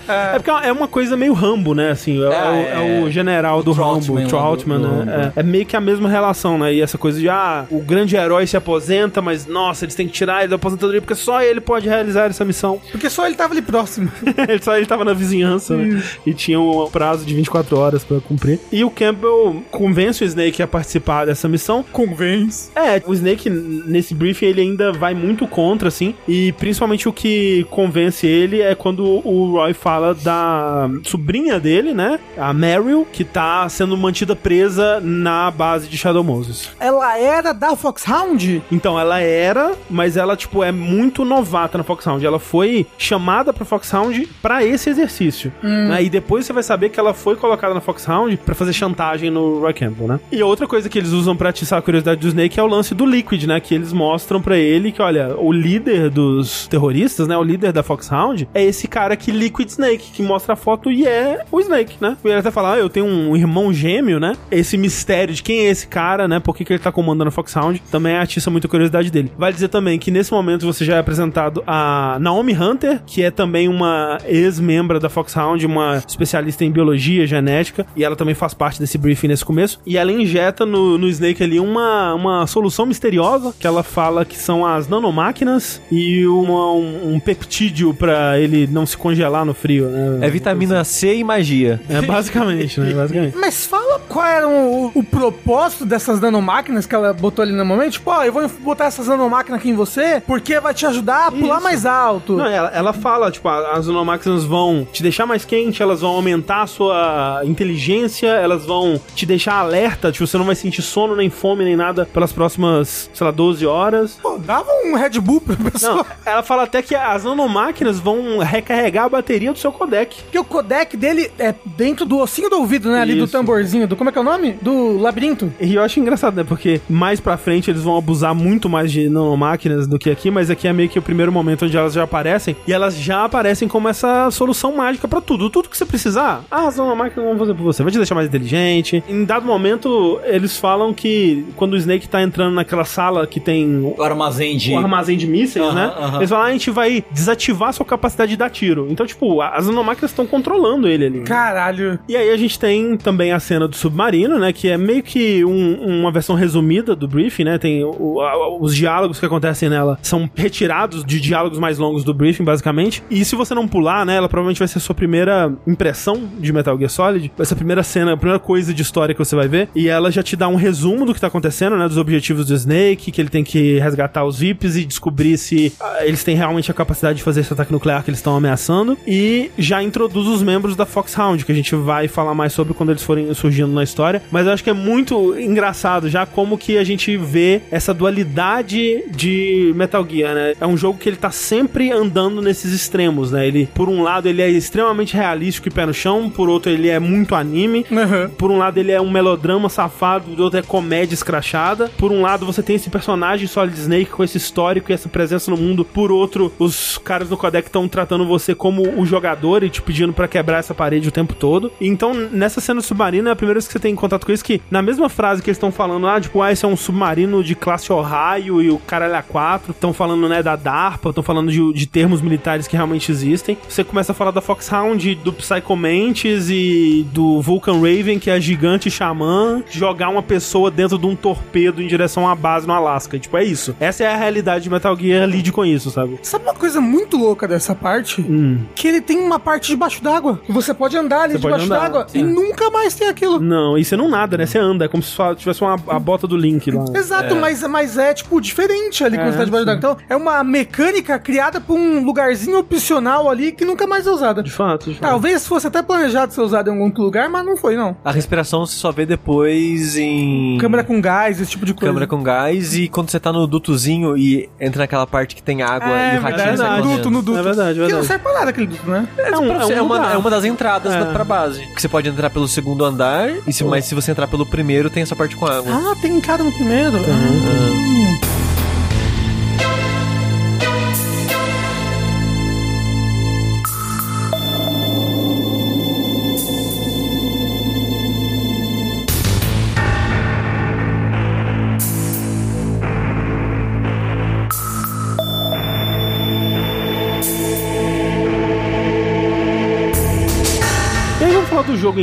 É 0.09 0.39
porque 0.39 0.51
é 0.51 0.73
uma 0.73 0.89
coisa 0.89 1.17
meio 1.17 1.33
Rambo, 1.37 1.75
né? 1.75 1.91
Assim, 1.91 2.23
é, 2.23 2.27
É, 2.27 2.29
o, 2.29 2.33
é 2.33 3.03
o 3.05 3.11
general 3.11 3.63
do 3.63 3.73
Rambo, 3.73 4.27
Troutman, 4.29 4.79
né? 4.79 5.33
É, 5.37 5.41
é 5.41 5.43
meio 5.43 5.67
que 5.67 5.77
a 5.77 5.81
mesma 5.81 6.09
relação, 6.09 6.59
né? 6.59 6.75
E 6.75 6.81
essa 6.81 6.99
coisa 6.99 7.21
de, 7.21 7.29
ah, 7.29 7.67
o 7.71 7.81
grande 7.81 8.17
herói 8.17 8.47
se 8.47 8.57
aposenta, 8.57 9.23
mas, 9.23 9.47
nossa, 9.47 9.85
eles 9.85 9.95
têm 9.95 10.07
que 10.07 10.13
tirar 10.13 10.41
ele 10.41 10.49
da 10.49 10.57
aposentadoria 10.57 11.01
porque 11.01 11.15
só 11.15 11.43
ele 11.43 11.61
pode 11.61 11.89
realizar 11.89 12.27
essa 12.27 12.45
missão. 12.45 12.81
Porque 12.91 13.09
só 13.09 13.27
ele 13.27 13.35
tava 13.35 13.53
ali 13.55 13.63
próximo. 13.63 14.11
ele 14.49 14.63
só 14.63 14.77
ele 14.77 14.87
tava 14.87 15.05
na 15.05 15.13
vizinhança, 15.13 15.77
né? 15.77 16.03
E 16.25 16.35
tinha 16.35 16.59
um 16.61 16.89
prazo 16.91 17.25
de 17.25 17.35
24 17.35 17.79
horas 17.79 18.05
pra 18.05 18.21
cumprir. 18.21 18.59
E 18.73 18.85
o 18.85 18.91
Campbell 18.91 19.63
convence 19.71 20.23
o 20.23 20.27
Snake 20.27 20.63
a 20.63 20.67
participar 20.67 21.27
dessa 21.27 21.49
missão. 21.49 21.85
Convence. 21.93 22.71
É, 22.75 23.03
o 23.07 23.13
Snake, 23.13 23.49
nesse 23.51 24.15
briefing, 24.15 24.47
ele 24.47 24.61
ainda 24.61 24.93
vai 24.93 25.15
muito 25.15 25.47
contra, 25.47 25.89
assim. 25.89 26.15
E 26.27 26.53
principalmente 26.53 27.09
o 27.09 27.13
que 27.13 27.67
convence 27.71 28.27
ele 28.27 28.61
é 28.61 28.75
quando 28.75 29.05
o 29.05 29.53
Roy 29.53 29.73
fala 29.73 30.15
da 30.15 30.89
sobrinha 31.27 31.59
dele, 31.59 31.93
né? 31.93 32.21
A 32.39 32.53
Meryl, 32.53 33.05
que 33.13 33.25
tá 33.25 33.69
sendo 33.69 33.97
mantida 33.97 34.37
presa 34.37 35.01
na 35.03 35.51
base 35.51 35.89
de 35.89 35.99
Shadow 35.99 36.23
Moses. 36.23 36.71
Ela 36.79 37.19
era 37.19 37.53
da 37.53 37.75
Foxhound? 37.75 38.63
Então, 38.71 38.99
ela 38.99 39.19
era, 39.21 39.73
mas 39.91 40.17
ela, 40.17 40.37
tipo, 40.37 40.63
é 40.63 40.71
muito 40.71 41.25
novata 41.25 41.77
na 41.77 41.83
Foxhound. 41.83 42.25
Ela 42.25 42.39
foi 42.39 42.87
chamada 42.97 43.53
pra 43.53 43.65
Foxhound 43.65 44.29
pra 44.41 44.65
esse 44.65 44.89
exercício. 44.89 45.53
né? 45.63 46.05
E 46.05 46.09
depois 46.09 46.47
você 46.47 46.53
vai 46.53 46.63
saber 46.63 46.91
que 46.91 47.01
ela 47.01 47.13
foi 47.13 47.35
colocada 47.35 47.75
na 47.75 47.81
Foxhound 47.81 48.37
pra 48.37 48.55
fazer 48.55 48.73
chantagem 48.73 49.29
no 49.29 49.59
Roy 49.59 49.73
Campbell, 49.75 50.07
né? 50.07 50.21
E 50.31 50.41
outra 50.45 50.69
coisa 50.69 50.89
que 50.89 50.97
eles 50.97 51.11
usam 51.11 51.37
pra 51.37 51.49
atiçar 51.49 51.81
a 51.81 51.83
curiosidade 51.83 52.21
do 52.21 52.29
Snake 52.29 52.61
é 52.61 52.63
o 52.63 52.69
lance 52.69 52.95
do 52.95 53.05
Liquid, 53.05 53.45
né? 53.47 53.59
Que 53.59 53.75
eles 53.75 53.93
mostram 53.93 54.41
pra 54.41 54.57
ele 54.57 54.93
que, 54.93 55.03
olha, 55.03 55.35
o 55.37 55.51
líder 55.51 56.09
dos 56.09 56.69
terroristas, 56.69 57.27
né? 57.27 57.37
O 57.37 57.43
líder 57.43 57.73
da 57.73 57.83
Foxhound 57.83 58.49
é 58.55 58.63
esse 58.63 58.87
cara 58.87 59.15
aqui, 59.15 59.33
Liquid 59.33 59.69
Snake, 59.69 60.13
que 60.13 60.23
mostra 60.23 60.53
a 60.53 60.57
foto 60.57 60.89
e 60.89 61.05
é 61.05 61.16
o 61.51 61.61
Snake, 61.61 61.97
né? 62.01 62.17
E 62.25 62.29
ele 62.29 62.39
até 62.39 62.51
fala, 62.51 62.75
ah, 62.75 62.79
eu 62.79 62.89
tenho 62.89 63.07
um 63.07 63.37
irmão 63.37 63.73
gêmeo, 63.73 64.19
né? 64.21 64.35
Esse 64.51 64.77
mistério 64.77 65.35
de 65.35 65.43
quem 65.43 65.61
é 65.67 65.71
esse 65.71 65.87
cara, 65.87 66.27
né? 66.29 66.41
Por 66.41 66.57
que, 66.57 66.65
que 66.65 66.73
ele 66.73 66.79
tá 66.81 66.93
comandando 66.93 67.29
a 67.29 67.31
Foxhound 67.31 67.83
também 67.91 68.17
atiça 68.17 68.51
muito 68.51 68.67
a 68.67 68.71
curiosidade 68.71 69.11
dele. 69.11 69.31
Vale 69.39 69.55
dizer 69.55 69.69
também 69.69 69.99
que 69.99 70.11
nesse 70.11 70.33
momento 70.33 70.65
você 70.67 70.85
já 70.85 70.97
é 70.97 70.99
apresentado 70.99 71.63
a 71.67 72.17
Naomi 72.21 72.55
Hunter, 72.55 73.01
que 73.07 73.23
é 73.23 73.31
também 73.31 73.69
uma 73.69 74.19
ex-membra 74.27 74.99
da 75.01 75.09
Foxhound, 75.09 75.65
uma 75.67 76.03
especialista 76.07 76.65
em 76.65 76.71
biologia 76.71 77.27
genética, 77.27 77.87
e 77.97 78.05
ela 78.05 78.17
também 78.17 78.35
faz 78.35 78.55
parte 78.55 78.79
desse 78.81 78.99
briefing 78.99 79.29
nesse 79.29 79.45
começo. 79.45 79.81
E 79.87 79.97
ela 79.97 80.13
injeta 80.13 80.65
no, 80.67 80.97
no 80.99 81.09
Snake 81.09 81.43
ali 81.43 81.59
uma, 81.61 82.15
uma 82.15 82.47
solução 82.47 82.87
misteriosa, 82.87 83.55
que 83.59 83.67
ela 83.67 83.83
fala 83.83 84.25
que 84.25 84.37
são 84.37 84.65
as 84.67 84.89
nanomáquinas 84.89 85.81
e 85.91 86.27
uma- 86.27 86.73
um, 86.73 87.15
um 87.15 87.21
peptídeo 87.21 87.95
pra 87.95 88.39
ele 88.39 88.67
não 88.67 88.85
se 88.87 88.97
congelar 88.97 89.45
no 89.45 89.55
frio, 89.55 89.87
né? 89.89 90.27
É 90.27 90.31
vitamina 90.31 90.83
C 90.85 91.06
e 91.15 91.25
magia. 91.25 91.81
É 91.89 92.01
basicamente, 92.03 92.81
né? 92.81 92.93
Basicamente. 92.93 93.37
Mas 93.37 93.67
fala 93.67 94.01
qual 94.09 94.27
era 94.27 94.49
o, 94.49 94.91
o 94.95 95.03
propósito 95.03 95.85
dessas 95.85 96.21
nanomáquinas 96.21 96.87
que 96.87 96.95
ela 96.95 97.13
botou 97.13 97.43
ali 97.43 97.53
no 97.53 97.65
momento. 97.65 97.93
Tipo, 97.93 98.11
ó, 98.11 98.25
eu 98.25 98.33
vou 98.33 98.49
botar 98.61 98.87
essas 98.87 99.09
nanomáquinas 99.09 99.61
aqui 99.61 99.71
em 99.71 99.75
você 99.75 100.23
porque 100.27 100.59
vai 100.61 100.75
te 100.75 100.87
ajudar 100.87 101.29
a 101.29 101.33
pular 101.33 101.57
Isso. 101.57 101.65
mais 101.65 101.87
alto. 101.87 102.37
Não, 102.37 102.47
ela, 102.47 102.71
ela 102.75 102.93
fala, 102.93 103.31
tipo, 103.31 103.49
as 103.49 103.87
nanomáquinas 103.87 104.45
vão 104.45 104.87
te 104.93 105.03
deixar 105.03 105.27
mais 105.27 105.45
quente, 105.45 105.83
elas 105.83 106.01
vão 106.01 106.11
aumentar 106.11 106.63
a 106.63 106.67
sua 106.67 107.43
inteligência, 107.45 108.29
elas 108.29 108.65
vão 108.65 109.01
te 109.15 109.27
deixar 109.27 109.55
alerta, 109.55 110.11
tipo, 110.13 110.27
você 110.27 110.39
não 110.39 110.45
vai 110.45 110.55
sentir 110.55 110.83
sono, 110.83 111.17
nem 111.17 111.31
fome, 111.31 111.65
nem 111.65 111.77
nada 111.77 112.07
pelas 112.07 112.33
próximas, 112.33 113.11
sei 113.13 113.25
lá, 113.25 113.31
12 113.31 113.67
horas. 113.67 114.19
Pô, 114.23 114.39
dava 114.39 114.71
um 114.85 114.95
Red 114.95 115.21
Bull 115.21 115.41
pra 115.41 115.57
pessoa. 115.57 115.97
Não, 115.97 116.07
ela 116.25 116.43
fala 116.43 116.65
até 116.65 116.83
que 116.83 116.95
as 116.95 117.25
nanomáquinas 117.25 117.99
vão 117.99 118.39
recarregar 118.39 119.05
a 119.05 119.09
bateria 119.09 119.53
do 119.53 119.59
seu 119.59 119.73
codec. 119.73 120.23
Porque 120.23 120.39
o 120.39 120.45
codec 120.45 120.96
dele 120.97 121.31
é 121.39 121.55
dentro 121.77 122.05
do 122.05 122.19
ossinho 122.19 122.49
do 122.51 122.57
ouvido, 122.59 122.91
né? 122.91 123.01
Ali 123.01 123.15
do 123.15 123.25
Isso. 123.25 123.33
tamborzinho, 123.33 123.87
do 123.87 123.97
como 123.97 124.11
é 124.11 124.13
que 124.13 124.19
é 124.19 124.21
o 124.21 124.25
nome? 124.25 124.53
Do 124.63 124.99
labirinto. 124.99 125.53
E 125.61 125.75
eu 125.75 125.83
acho 125.83 126.01
engraçado, 126.01 126.35
né? 126.37 126.45
Porque 126.45 126.81
mais 126.89 127.21
pra 127.21 127.37
frente 127.37 127.71
eles 127.71 127.83
vão 127.83 127.97
abusar 127.97 128.35
muito 128.35 128.69
mais 128.69 128.91
de 128.91 129.09
nanomáquinas 129.09 129.87
do 129.87 129.99
que 129.99 130.11
aqui, 130.11 130.31
mas 130.31 130.51
aqui 130.51 130.67
é 130.69 130.73
meio 130.73 130.89
que 130.89 130.99
o 130.99 131.03
primeiro 131.03 131.31
momento 131.33 131.65
onde 131.65 131.77
elas 131.77 131.93
já 131.93 132.03
aparecem. 132.03 132.57
E 132.67 132.73
elas 132.73 132.97
já 132.97 133.25
aparecem 133.25 133.69
como 133.69 133.89
essa 133.89 134.31
solução 134.31 134.75
mágica 134.77 135.07
pra 135.07 135.21
tudo. 135.21 135.51
Tudo 135.51 135.69
que 135.69 135.77
você 135.77 135.85
precisar, 135.85 136.45
ah, 136.51 136.67
as 136.67 136.77
nanomáquinas 136.77 137.25
vão 137.29 137.39
fazer 137.39 137.55
por 137.55 137.63
você. 137.65 137.83
Vai 137.83 137.93
te 137.93 137.99
deixar 137.99 138.15
mais 138.15 138.29
inteligente. 138.29 139.03
Em 139.09 139.25
dado 139.25 139.47
momento, 139.47 140.21
eles 140.25 140.57
falam 140.57 140.93
que 140.93 141.45
quando 141.57 141.75
o 141.75 141.77
Snake 141.77 142.09
tá 142.09 142.23
entrando 142.23 142.55
naquela 142.55 142.85
sala 142.85 143.27
que 143.27 143.41
tem 143.41 143.81
O 143.97 144.03
armazém 144.03 144.57
de. 144.57 144.73
o 144.73 144.79
armazém 144.79 145.17
de 145.17 145.27
mísseis, 145.27 145.73
né? 145.75 145.93
Eles 146.17 146.31
falam, 146.31 146.45
ah, 146.45 146.49
a 146.49 146.53
gente 146.53 146.71
vai 146.71 147.05
desativar 147.11 147.71
a 147.71 147.73
sua 147.73 147.87
capacidade 147.87 148.31
de 148.31 148.37
dar 148.37 148.51
tiro. 148.51 148.87
Então, 148.91 149.07
tipo, 149.07 149.41
as 149.41 149.67
nanomáquinas 149.67 150.11
estão 150.11 150.27
controlando 150.27 150.86
ele 150.87 151.07
ali. 151.07 151.21
Caralho. 151.23 151.99
E 152.09 152.17
aí 152.17 152.31
a 152.31 152.37
gente 152.37 152.59
tem 152.59 152.97
também 152.97 153.33
a 153.33 153.41
cena 153.41 153.67
do 153.69 153.77
submarino, 153.77 154.39
né? 154.39 154.53
Que 154.53 154.69
é 154.69 154.77
meio 154.77 155.03
que 155.03 155.45
um- 155.45 156.01
uma 156.01 156.11
versão 156.11 156.35
resumida 156.37 156.95
do 156.95 157.07
briefing, 157.09 157.45
né? 157.45 157.59
Tem 157.59 157.85
o- 157.85 158.21
a- 158.21 158.57
os 158.59 158.75
diálogos 158.75 159.19
que 159.21 159.27
acontecem 159.27 159.69
nela 159.69 159.99
são 160.03 160.29
retirados 160.35 161.05
de 161.05 161.21
diálogos 161.21 161.59
mais 161.59 161.79
longos 161.79 162.05
do 162.05 162.13
briefing, 162.15 162.45
basicamente. 162.45 163.03
E 163.11 163.25
se 163.25 163.35
você 163.37 163.55
não 163.55 163.67
pular, 163.69 164.05
né? 164.07 164.17
Ela 164.17 164.29
provavelmente 164.29 164.59
vai 164.59 164.69
ser 164.69 164.79
a 164.79 164.81
sua 164.81 164.95
primeira 164.95 165.53
impressão 165.67 166.29
de 166.39 166.53
Metal 166.53 166.77
Gear 166.79 166.91
Solid. 166.91 167.31
Vai 167.37 167.45
ser 167.47 167.55
a 167.55 167.57
primeira 167.57 167.83
cena, 167.83 168.13
a 168.13 168.17
primeira 168.17 168.39
coisa 168.39 168.73
de 168.73 168.83
história 168.83 169.15
que 169.15 169.19
você 169.19 169.35
vai 169.37 169.49
ver. 169.49 169.69
E 169.75 169.89
ela 169.89 170.11
já 170.11 170.23
te 170.23 170.37
dá 170.37 170.49
um 170.49 170.57
resumo 170.57 171.05
do 171.05 171.13
que 171.15 171.21
tá 171.21 171.27
acontecendo, 171.27 171.77
né? 171.77 171.87
Dos 171.89 171.97
objetivos 171.99 172.47
do 172.47 172.55
Snake, 172.55 173.11
que 173.11 173.21
ele 173.21 173.29
tem 173.29 173.43
que 173.45 173.79
resgatar 173.79 174.25
os 174.25 174.39
VIPs 174.39 174.77
e 174.77 174.85
descobrir 174.85 175.37
se 175.39 175.73
ah, 175.81 175.99
eles 176.05 176.23
têm 176.25 176.37
realmente 176.37 176.71
a 176.71 176.75
capacidade 176.75 177.19
de 177.19 177.23
fazer 177.25 177.41
esse 177.41 177.53
ataque 177.53 177.73
nuclear 177.73 178.03
que 178.03 178.11
eles 178.11 178.19
estão 178.19 178.37
ameaçando. 178.37 178.97
E 179.07 179.51
já 179.59 179.83
introduz 179.83 180.27
os 180.27 180.43
membros 180.43 180.76
da 180.77 180.87
Foxhound, 180.87 181.45
que 181.45 181.53
a 181.53 181.55
gente 181.55 181.75
vai 181.75 182.09
falar 182.09 182.35
mais 182.35 182.53
sobre 182.53 182.75
quando 182.75 182.91
eles 182.91 183.03
forem 183.03 183.33
surgindo 183.35 183.73
na 183.73 183.83
história. 183.83 184.23
Mas 184.31 184.47
eu 184.47 184.53
acho 184.53 184.65
que 184.65 184.71
é 184.71 184.75
muito 184.75 185.39
engraçado 185.39 186.09
já 186.09 186.27
como 186.27 186.59
que 186.59 186.79
a 186.79 186.85
gente 186.85 187.17
vê 187.17 187.63
essa 187.71 187.93
dualidade 187.93 189.05
de 189.11 189.73
Metal 189.75 190.07
Gear, 190.09 190.35
né? 190.35 190.55
É 190.61 190.67
um 190.67 190.77
jogo 190.77 190.99
que 190.99 191.09
ele 191.09 191.17
tá 191.17 191.31
sempre 191.31 191.91
andando 191.91 192.41
nesses 192.43 192.73
extremos, 192.73 193.33
né? 193.33 193.47
Ele, 193.47 193.69
por 193.75 193.89
um 193.89 194.03
lado, 194.03 194.29
ele 194.29 194.43
é 194.43 194.49
extremamente 194.49 195.15
realístico 195.15 195.69
e 195.69 195.71
pé 195.71 195.87
no 195.87 195.95
chão, 195.95 196.31
por 196.31 196.49
outro, 196.49 196.71
ele 196.71 196.89
é 196.89 196.99
muito 196.99 197.35
anime. 197.35 197.87
Uhum. 197.91 198.29
Por 198.31 198.51
um 198.51 198.59
lado, 198.59 198.79
ele 198.79 198.93
é 198.93 199.01
um 199.01 199.11
melodrama 199.11 199.69
safado, 199.69 200.35
do 200.35 200.45
outro 200.45 200.59
é 200.59 200.63
comédia 200.63 201.15
escrachada. 201.15 201.91
Por 201.97 202.13
um 202.13 202.23
lado, 202.23 202.47
você 202.47 202.63
tem 202.63 202.77
esse 202.77 202.91
personagem 202.91 203.47
Solid 203.47 203.79
Snake 203.79 204.11
com 204.11 204.25
esse 204.25 204.37
histórico 204.37 204.91
e 204.91 204.95
essa 204.95 205.09
presença 205.09 205.51
no 205.51 205.57
mundo. 205.57 205.85
Por 205.85 206.13
outro, 206.13 206.53
os 206.59 206.99
caras 206.99 207.29
do 207.29 207.37
codec 207.37 207.69
estão 207.69 207.89
tratando 207.89 208.27
você 208.27 208.55
como 208.55 209.01
o 209.01 209.07
jogador 209.07 209.63
e 209.63 209.71
te 209.71 209.83
pedindo 209.83 210.13
pra 210.13 210.29
quebrar 210.29 210.56
essa 210.59 210.75
parede 210.75 211.09
o 211.09 211.13
tempo 211.13 211.35
todo. 211.35 211.73
Então, 211.81 212.15
nessa 212.15 212.61
cena 212.61 212.81
do 212.81 212.87
submarino, 212.87 213.29
é 213.29 213.33
a 213.33 213.37
primeira 213.37 213.59
vez 213.59 213.67
que 213.67 213.73
você 213.73 213.79
tem 213.79 213.95
contato 213.95 214.27
com 214.27 214.33
isso 214.33 214.45
que, 214.45 214.61
na 214.71 214.83
mesma 214.83 215.09
frase 215.09 215.43
que 215.43 215.51
eles 215.51 215.57
estão 215.57 215.73
falando, 215.73 216.07
ah, 216.07 216.21
tipo, 216.21 216.43
ah, 216.43 216.53
esse 216.53 216.65
é 216.65 216.69
um 216.69 216.77
submarino 216.77 217.43
de 217.43 217.55
classe 217.55 217.93
Ohio 217.93 218.63
e 218.63 218.71
o 218.71 218.79
caralho 218.79 219.15
é 219.15 219.23
4, 219.23 219.73
estão 219.73 219.93
falando, 219.93 220.29
né, 220.29 220.43
da 220.43 220.57
DARPA, 220.57 221.11
estão 221.11 221.23
falando 221.23 221.51
de, 221.51 221.73
de 221.73 221.87
termos 221.87 222.21
militares 222.21 222.67
que 222.67 222.77
realmente 222.77 223.11
existem. 223.11 223.57
Você 223.69 223.83
começa 223.83 224.13
a 224.13 224.15
falar 224.15 224.31
da 224.31 224.41
Foxhound, 224.41 225.15
do 225.17 225.33
Psycho 225.33 225.77
Mantis 225.77 226.49
e 226.51 227.07
do 227.13 227.41
Vulcan 227.41 227.81
Raven, 227.81 228.19
que 228.19 228.31
é 228.31 228.35
a 228.35 228.41
gigante 228.41 228.91
xamã, 228.91 229.63
jogar 229.71 230.09
uma 230.09 230.23
pessoa 230.23 230.71
dentro 230.71 230.99
de 230.99 231.07
um 231.07 231.17
torpedo 231.17 231.83
em 231.83 231.87
direção 231.87 232.29
à 232.29 232.35
base 232.35 232.67
no 232.67 232.73
Alasca. 232.73 233.19
Tipo, 233.19 233.37
é 233.37 233.45
isso. 233.45 233.75
Essa 233.81 234.05
é 234.05 234.07
a 234.07 234.17
realidade 234.17 234.65
de 234.65 234.71
Metal 234.71 234.97
Gear, 234.97 235.29
lide 235.29 235.53
com 235.53 235.65
isso, 235.65 235.91
sabe? 235.91 236.19
Sabe 236.23 236.45
uma 236.45 236.55
coisa 236.55 236.81
muito 236.81 237.17
louca 237.17 237.47
dessa 237.49 237.75
parte? 237.75 238.21
Hum. 238.21 238.61
Que 238.75 238.89
ele 238.89 239.01
tem 239.01 239.19
uma 239.19 239.39
parte 239.39 239.69
debaixo 239.69 240.03
d'água. 240.03 240.41
Você 240.49 240.73
pode 240.75 240.97
andar 240.97 241.23
ali 241.23 241.33
Você 241.35 241.41
debaixo 241.41 241.69
d'água 241.69 242.07
é. 242.13 242.19
e 242.19 242.23
nunca 242.23 242.71
mais 242.71 242.95
tem 242.95 243.09
aquilo. 243.09 243.41
Não, 243.41 243.77
e 243.77 243.85
você 243.85 243.97
não 243.97 244.09
nada, 244.09 244.37
né? 244.37 244.47
Você 244.47 244.59
anda, 244.59 244.85
é 244.85 244.89
como 244.89 245.03
se 245.03 245.11
só 245.11 245.35
tivesse 245.35 245.63
uma, 245.63 245.75
a 245.89 245.99
bota 245.99 246.27
do 246.27 246.37
Link 246.37 246.71
lá. 246.71 246.85
Exato, 246.95 247.35
mas, 247.37 247.63
mas 247.65 247.97
é, 247.99 248.15
tipo, 248.15 248.41
diferente 248.41 249.05
ali 249.05 249.17
quando 249.17 249.29
É, 249.29 249.33
você 249.33 249.39
tá 249.39 249.45
debaixo 249.45 249.67
d'água. 249.67 249.79
Então, 249.79 249.97
é 250.09 250.17
uma 250.17 250.43
mecânica 250.45 251.19
criada 251.19 251.61
por 251.61 251.75
um 251.77 252.05
lugarzinho 252.05 252.59
opcional 252.59 253.29
ali 253.29 253.53
que 253.53 253.65
nunca 253.65 253.87
mais 253.87 254.07
é 254.07 254.11
usada. 254.11 254.43
De 254.43 254.51
fato, 254.51 254.91
de 254.91 254.99
fato. 254.99 255.09
Talvez 255.11 255.47
fosse 255.47 255.67
até 255.67 255.83
planejado 255.83 256.33
ser 256.33 256.41
usado 256.41 256.69
em 256.69 256.73
algum 256.73 256.85
outro 256.85 257.03
lugar, 257.03 257.29
mas 257.29 257.45
não 257.45 257.57
foi, 257.57 257.77
não. 257.77 257.97
A 258.05 258.11
respiração 258.13 258.65
você 258.67 258.77
só 258.77 258.93
vê 258.93 259.05
depois 259.07 259.97
em. 259.97 260.59
Câmera 260.59 260.85
com 260.85 261.01
gás, 261.01 261.41
esse 261.41 261.51
tipo 261.51 261.67
de 261.67 261.75
coisa. 261.75 261.87
Câmera 261.89 262.07
com 262.07 262.23
gás 262.23 262.75
e 262.75 262.89
quando 262.89 263.11
você 263.11 263.19
tá 263.21 263.33
no 263.33 263.47
dutozinho 263.47 264.17
e 264.17 264.49
entra 264.61 264.81
naquela 264.83 265.07
parte 265.07 265.35
que 265.35 265.43
tem 265.43 265.63
água 265.63 265.89
É, 265.89 266.15
e 266.15 266.19
o 266.19 266.23
ratinho 266.23 266.45
verdade, 266.47 266.59
sai 266.59 266.83
duto 266.83 267.11
no 267.11 267.23
duto. 267.23 267.39
É 267.39 267.43
verdade, 267.43 267.75
Que 267.75 267.79
não 267.81 267.87
verdade. 267.87 268.07
serve 268.07 268.23
pra 268.23 268.33
nada 268.33 268.51
aquele 268.51 268.67
duto, 268.67 268.91
né? 268.91 269.09
É, 269.19 269.37
um, 269.39 269.53
É, 269.53 269.83
uma, 269.83 270.13
é 270.13 270.17
uma 270.17 270.23
das 270.37 270.45
entradas 270.45 270.93
É. 270.95 271.05
pra 271.13 271.25
base. 271.25 271.67
Que 271.75 271.81
você 271.81 271.89
pode 271.89 272.09
entrar 272.09 272.31
pelo 272.31 272.47
segundo 272.47 272.85
andar, 272.85 273.29
e 273.47 273.53
se, 273.53 273.65
mas 273.65 273.85
se 273.87 273.95
você 273.95 274.11
entrar 274.11 274.27
pelo 274.27 274.45
primeiro, 274.47 274.91
tem 274.91 275.03
essa 275.03 275.17
parte 275.17 275.35
com 275.37 275.47
água. 275.47 275.73
Ah, 275.73 275.95
tem 276.01 276.17
entrada 276.17 276.43
no 276.45 276.53
primeiro. 276.53 276.97
E 276.99 278.06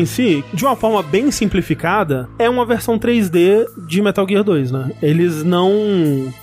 em 0.04 0.06
si, 0.06 0.44
de 0.54 0.64
uma 0.66 0.76
forma 0.76 1.02
bem 1.02 1.32
simplificada, 1.32 2.30
é 2.38 2.50
uma 2.50 2.66
versão 2.66 2.98
3D 3.00 3.66
de 3.88 4.02
Metal 4.02 4.26
Gear 4.28 4.44
2, 4.44 4.72
né? 4.72 4.92
Eles 5.02 5.44
não 5.44 5.72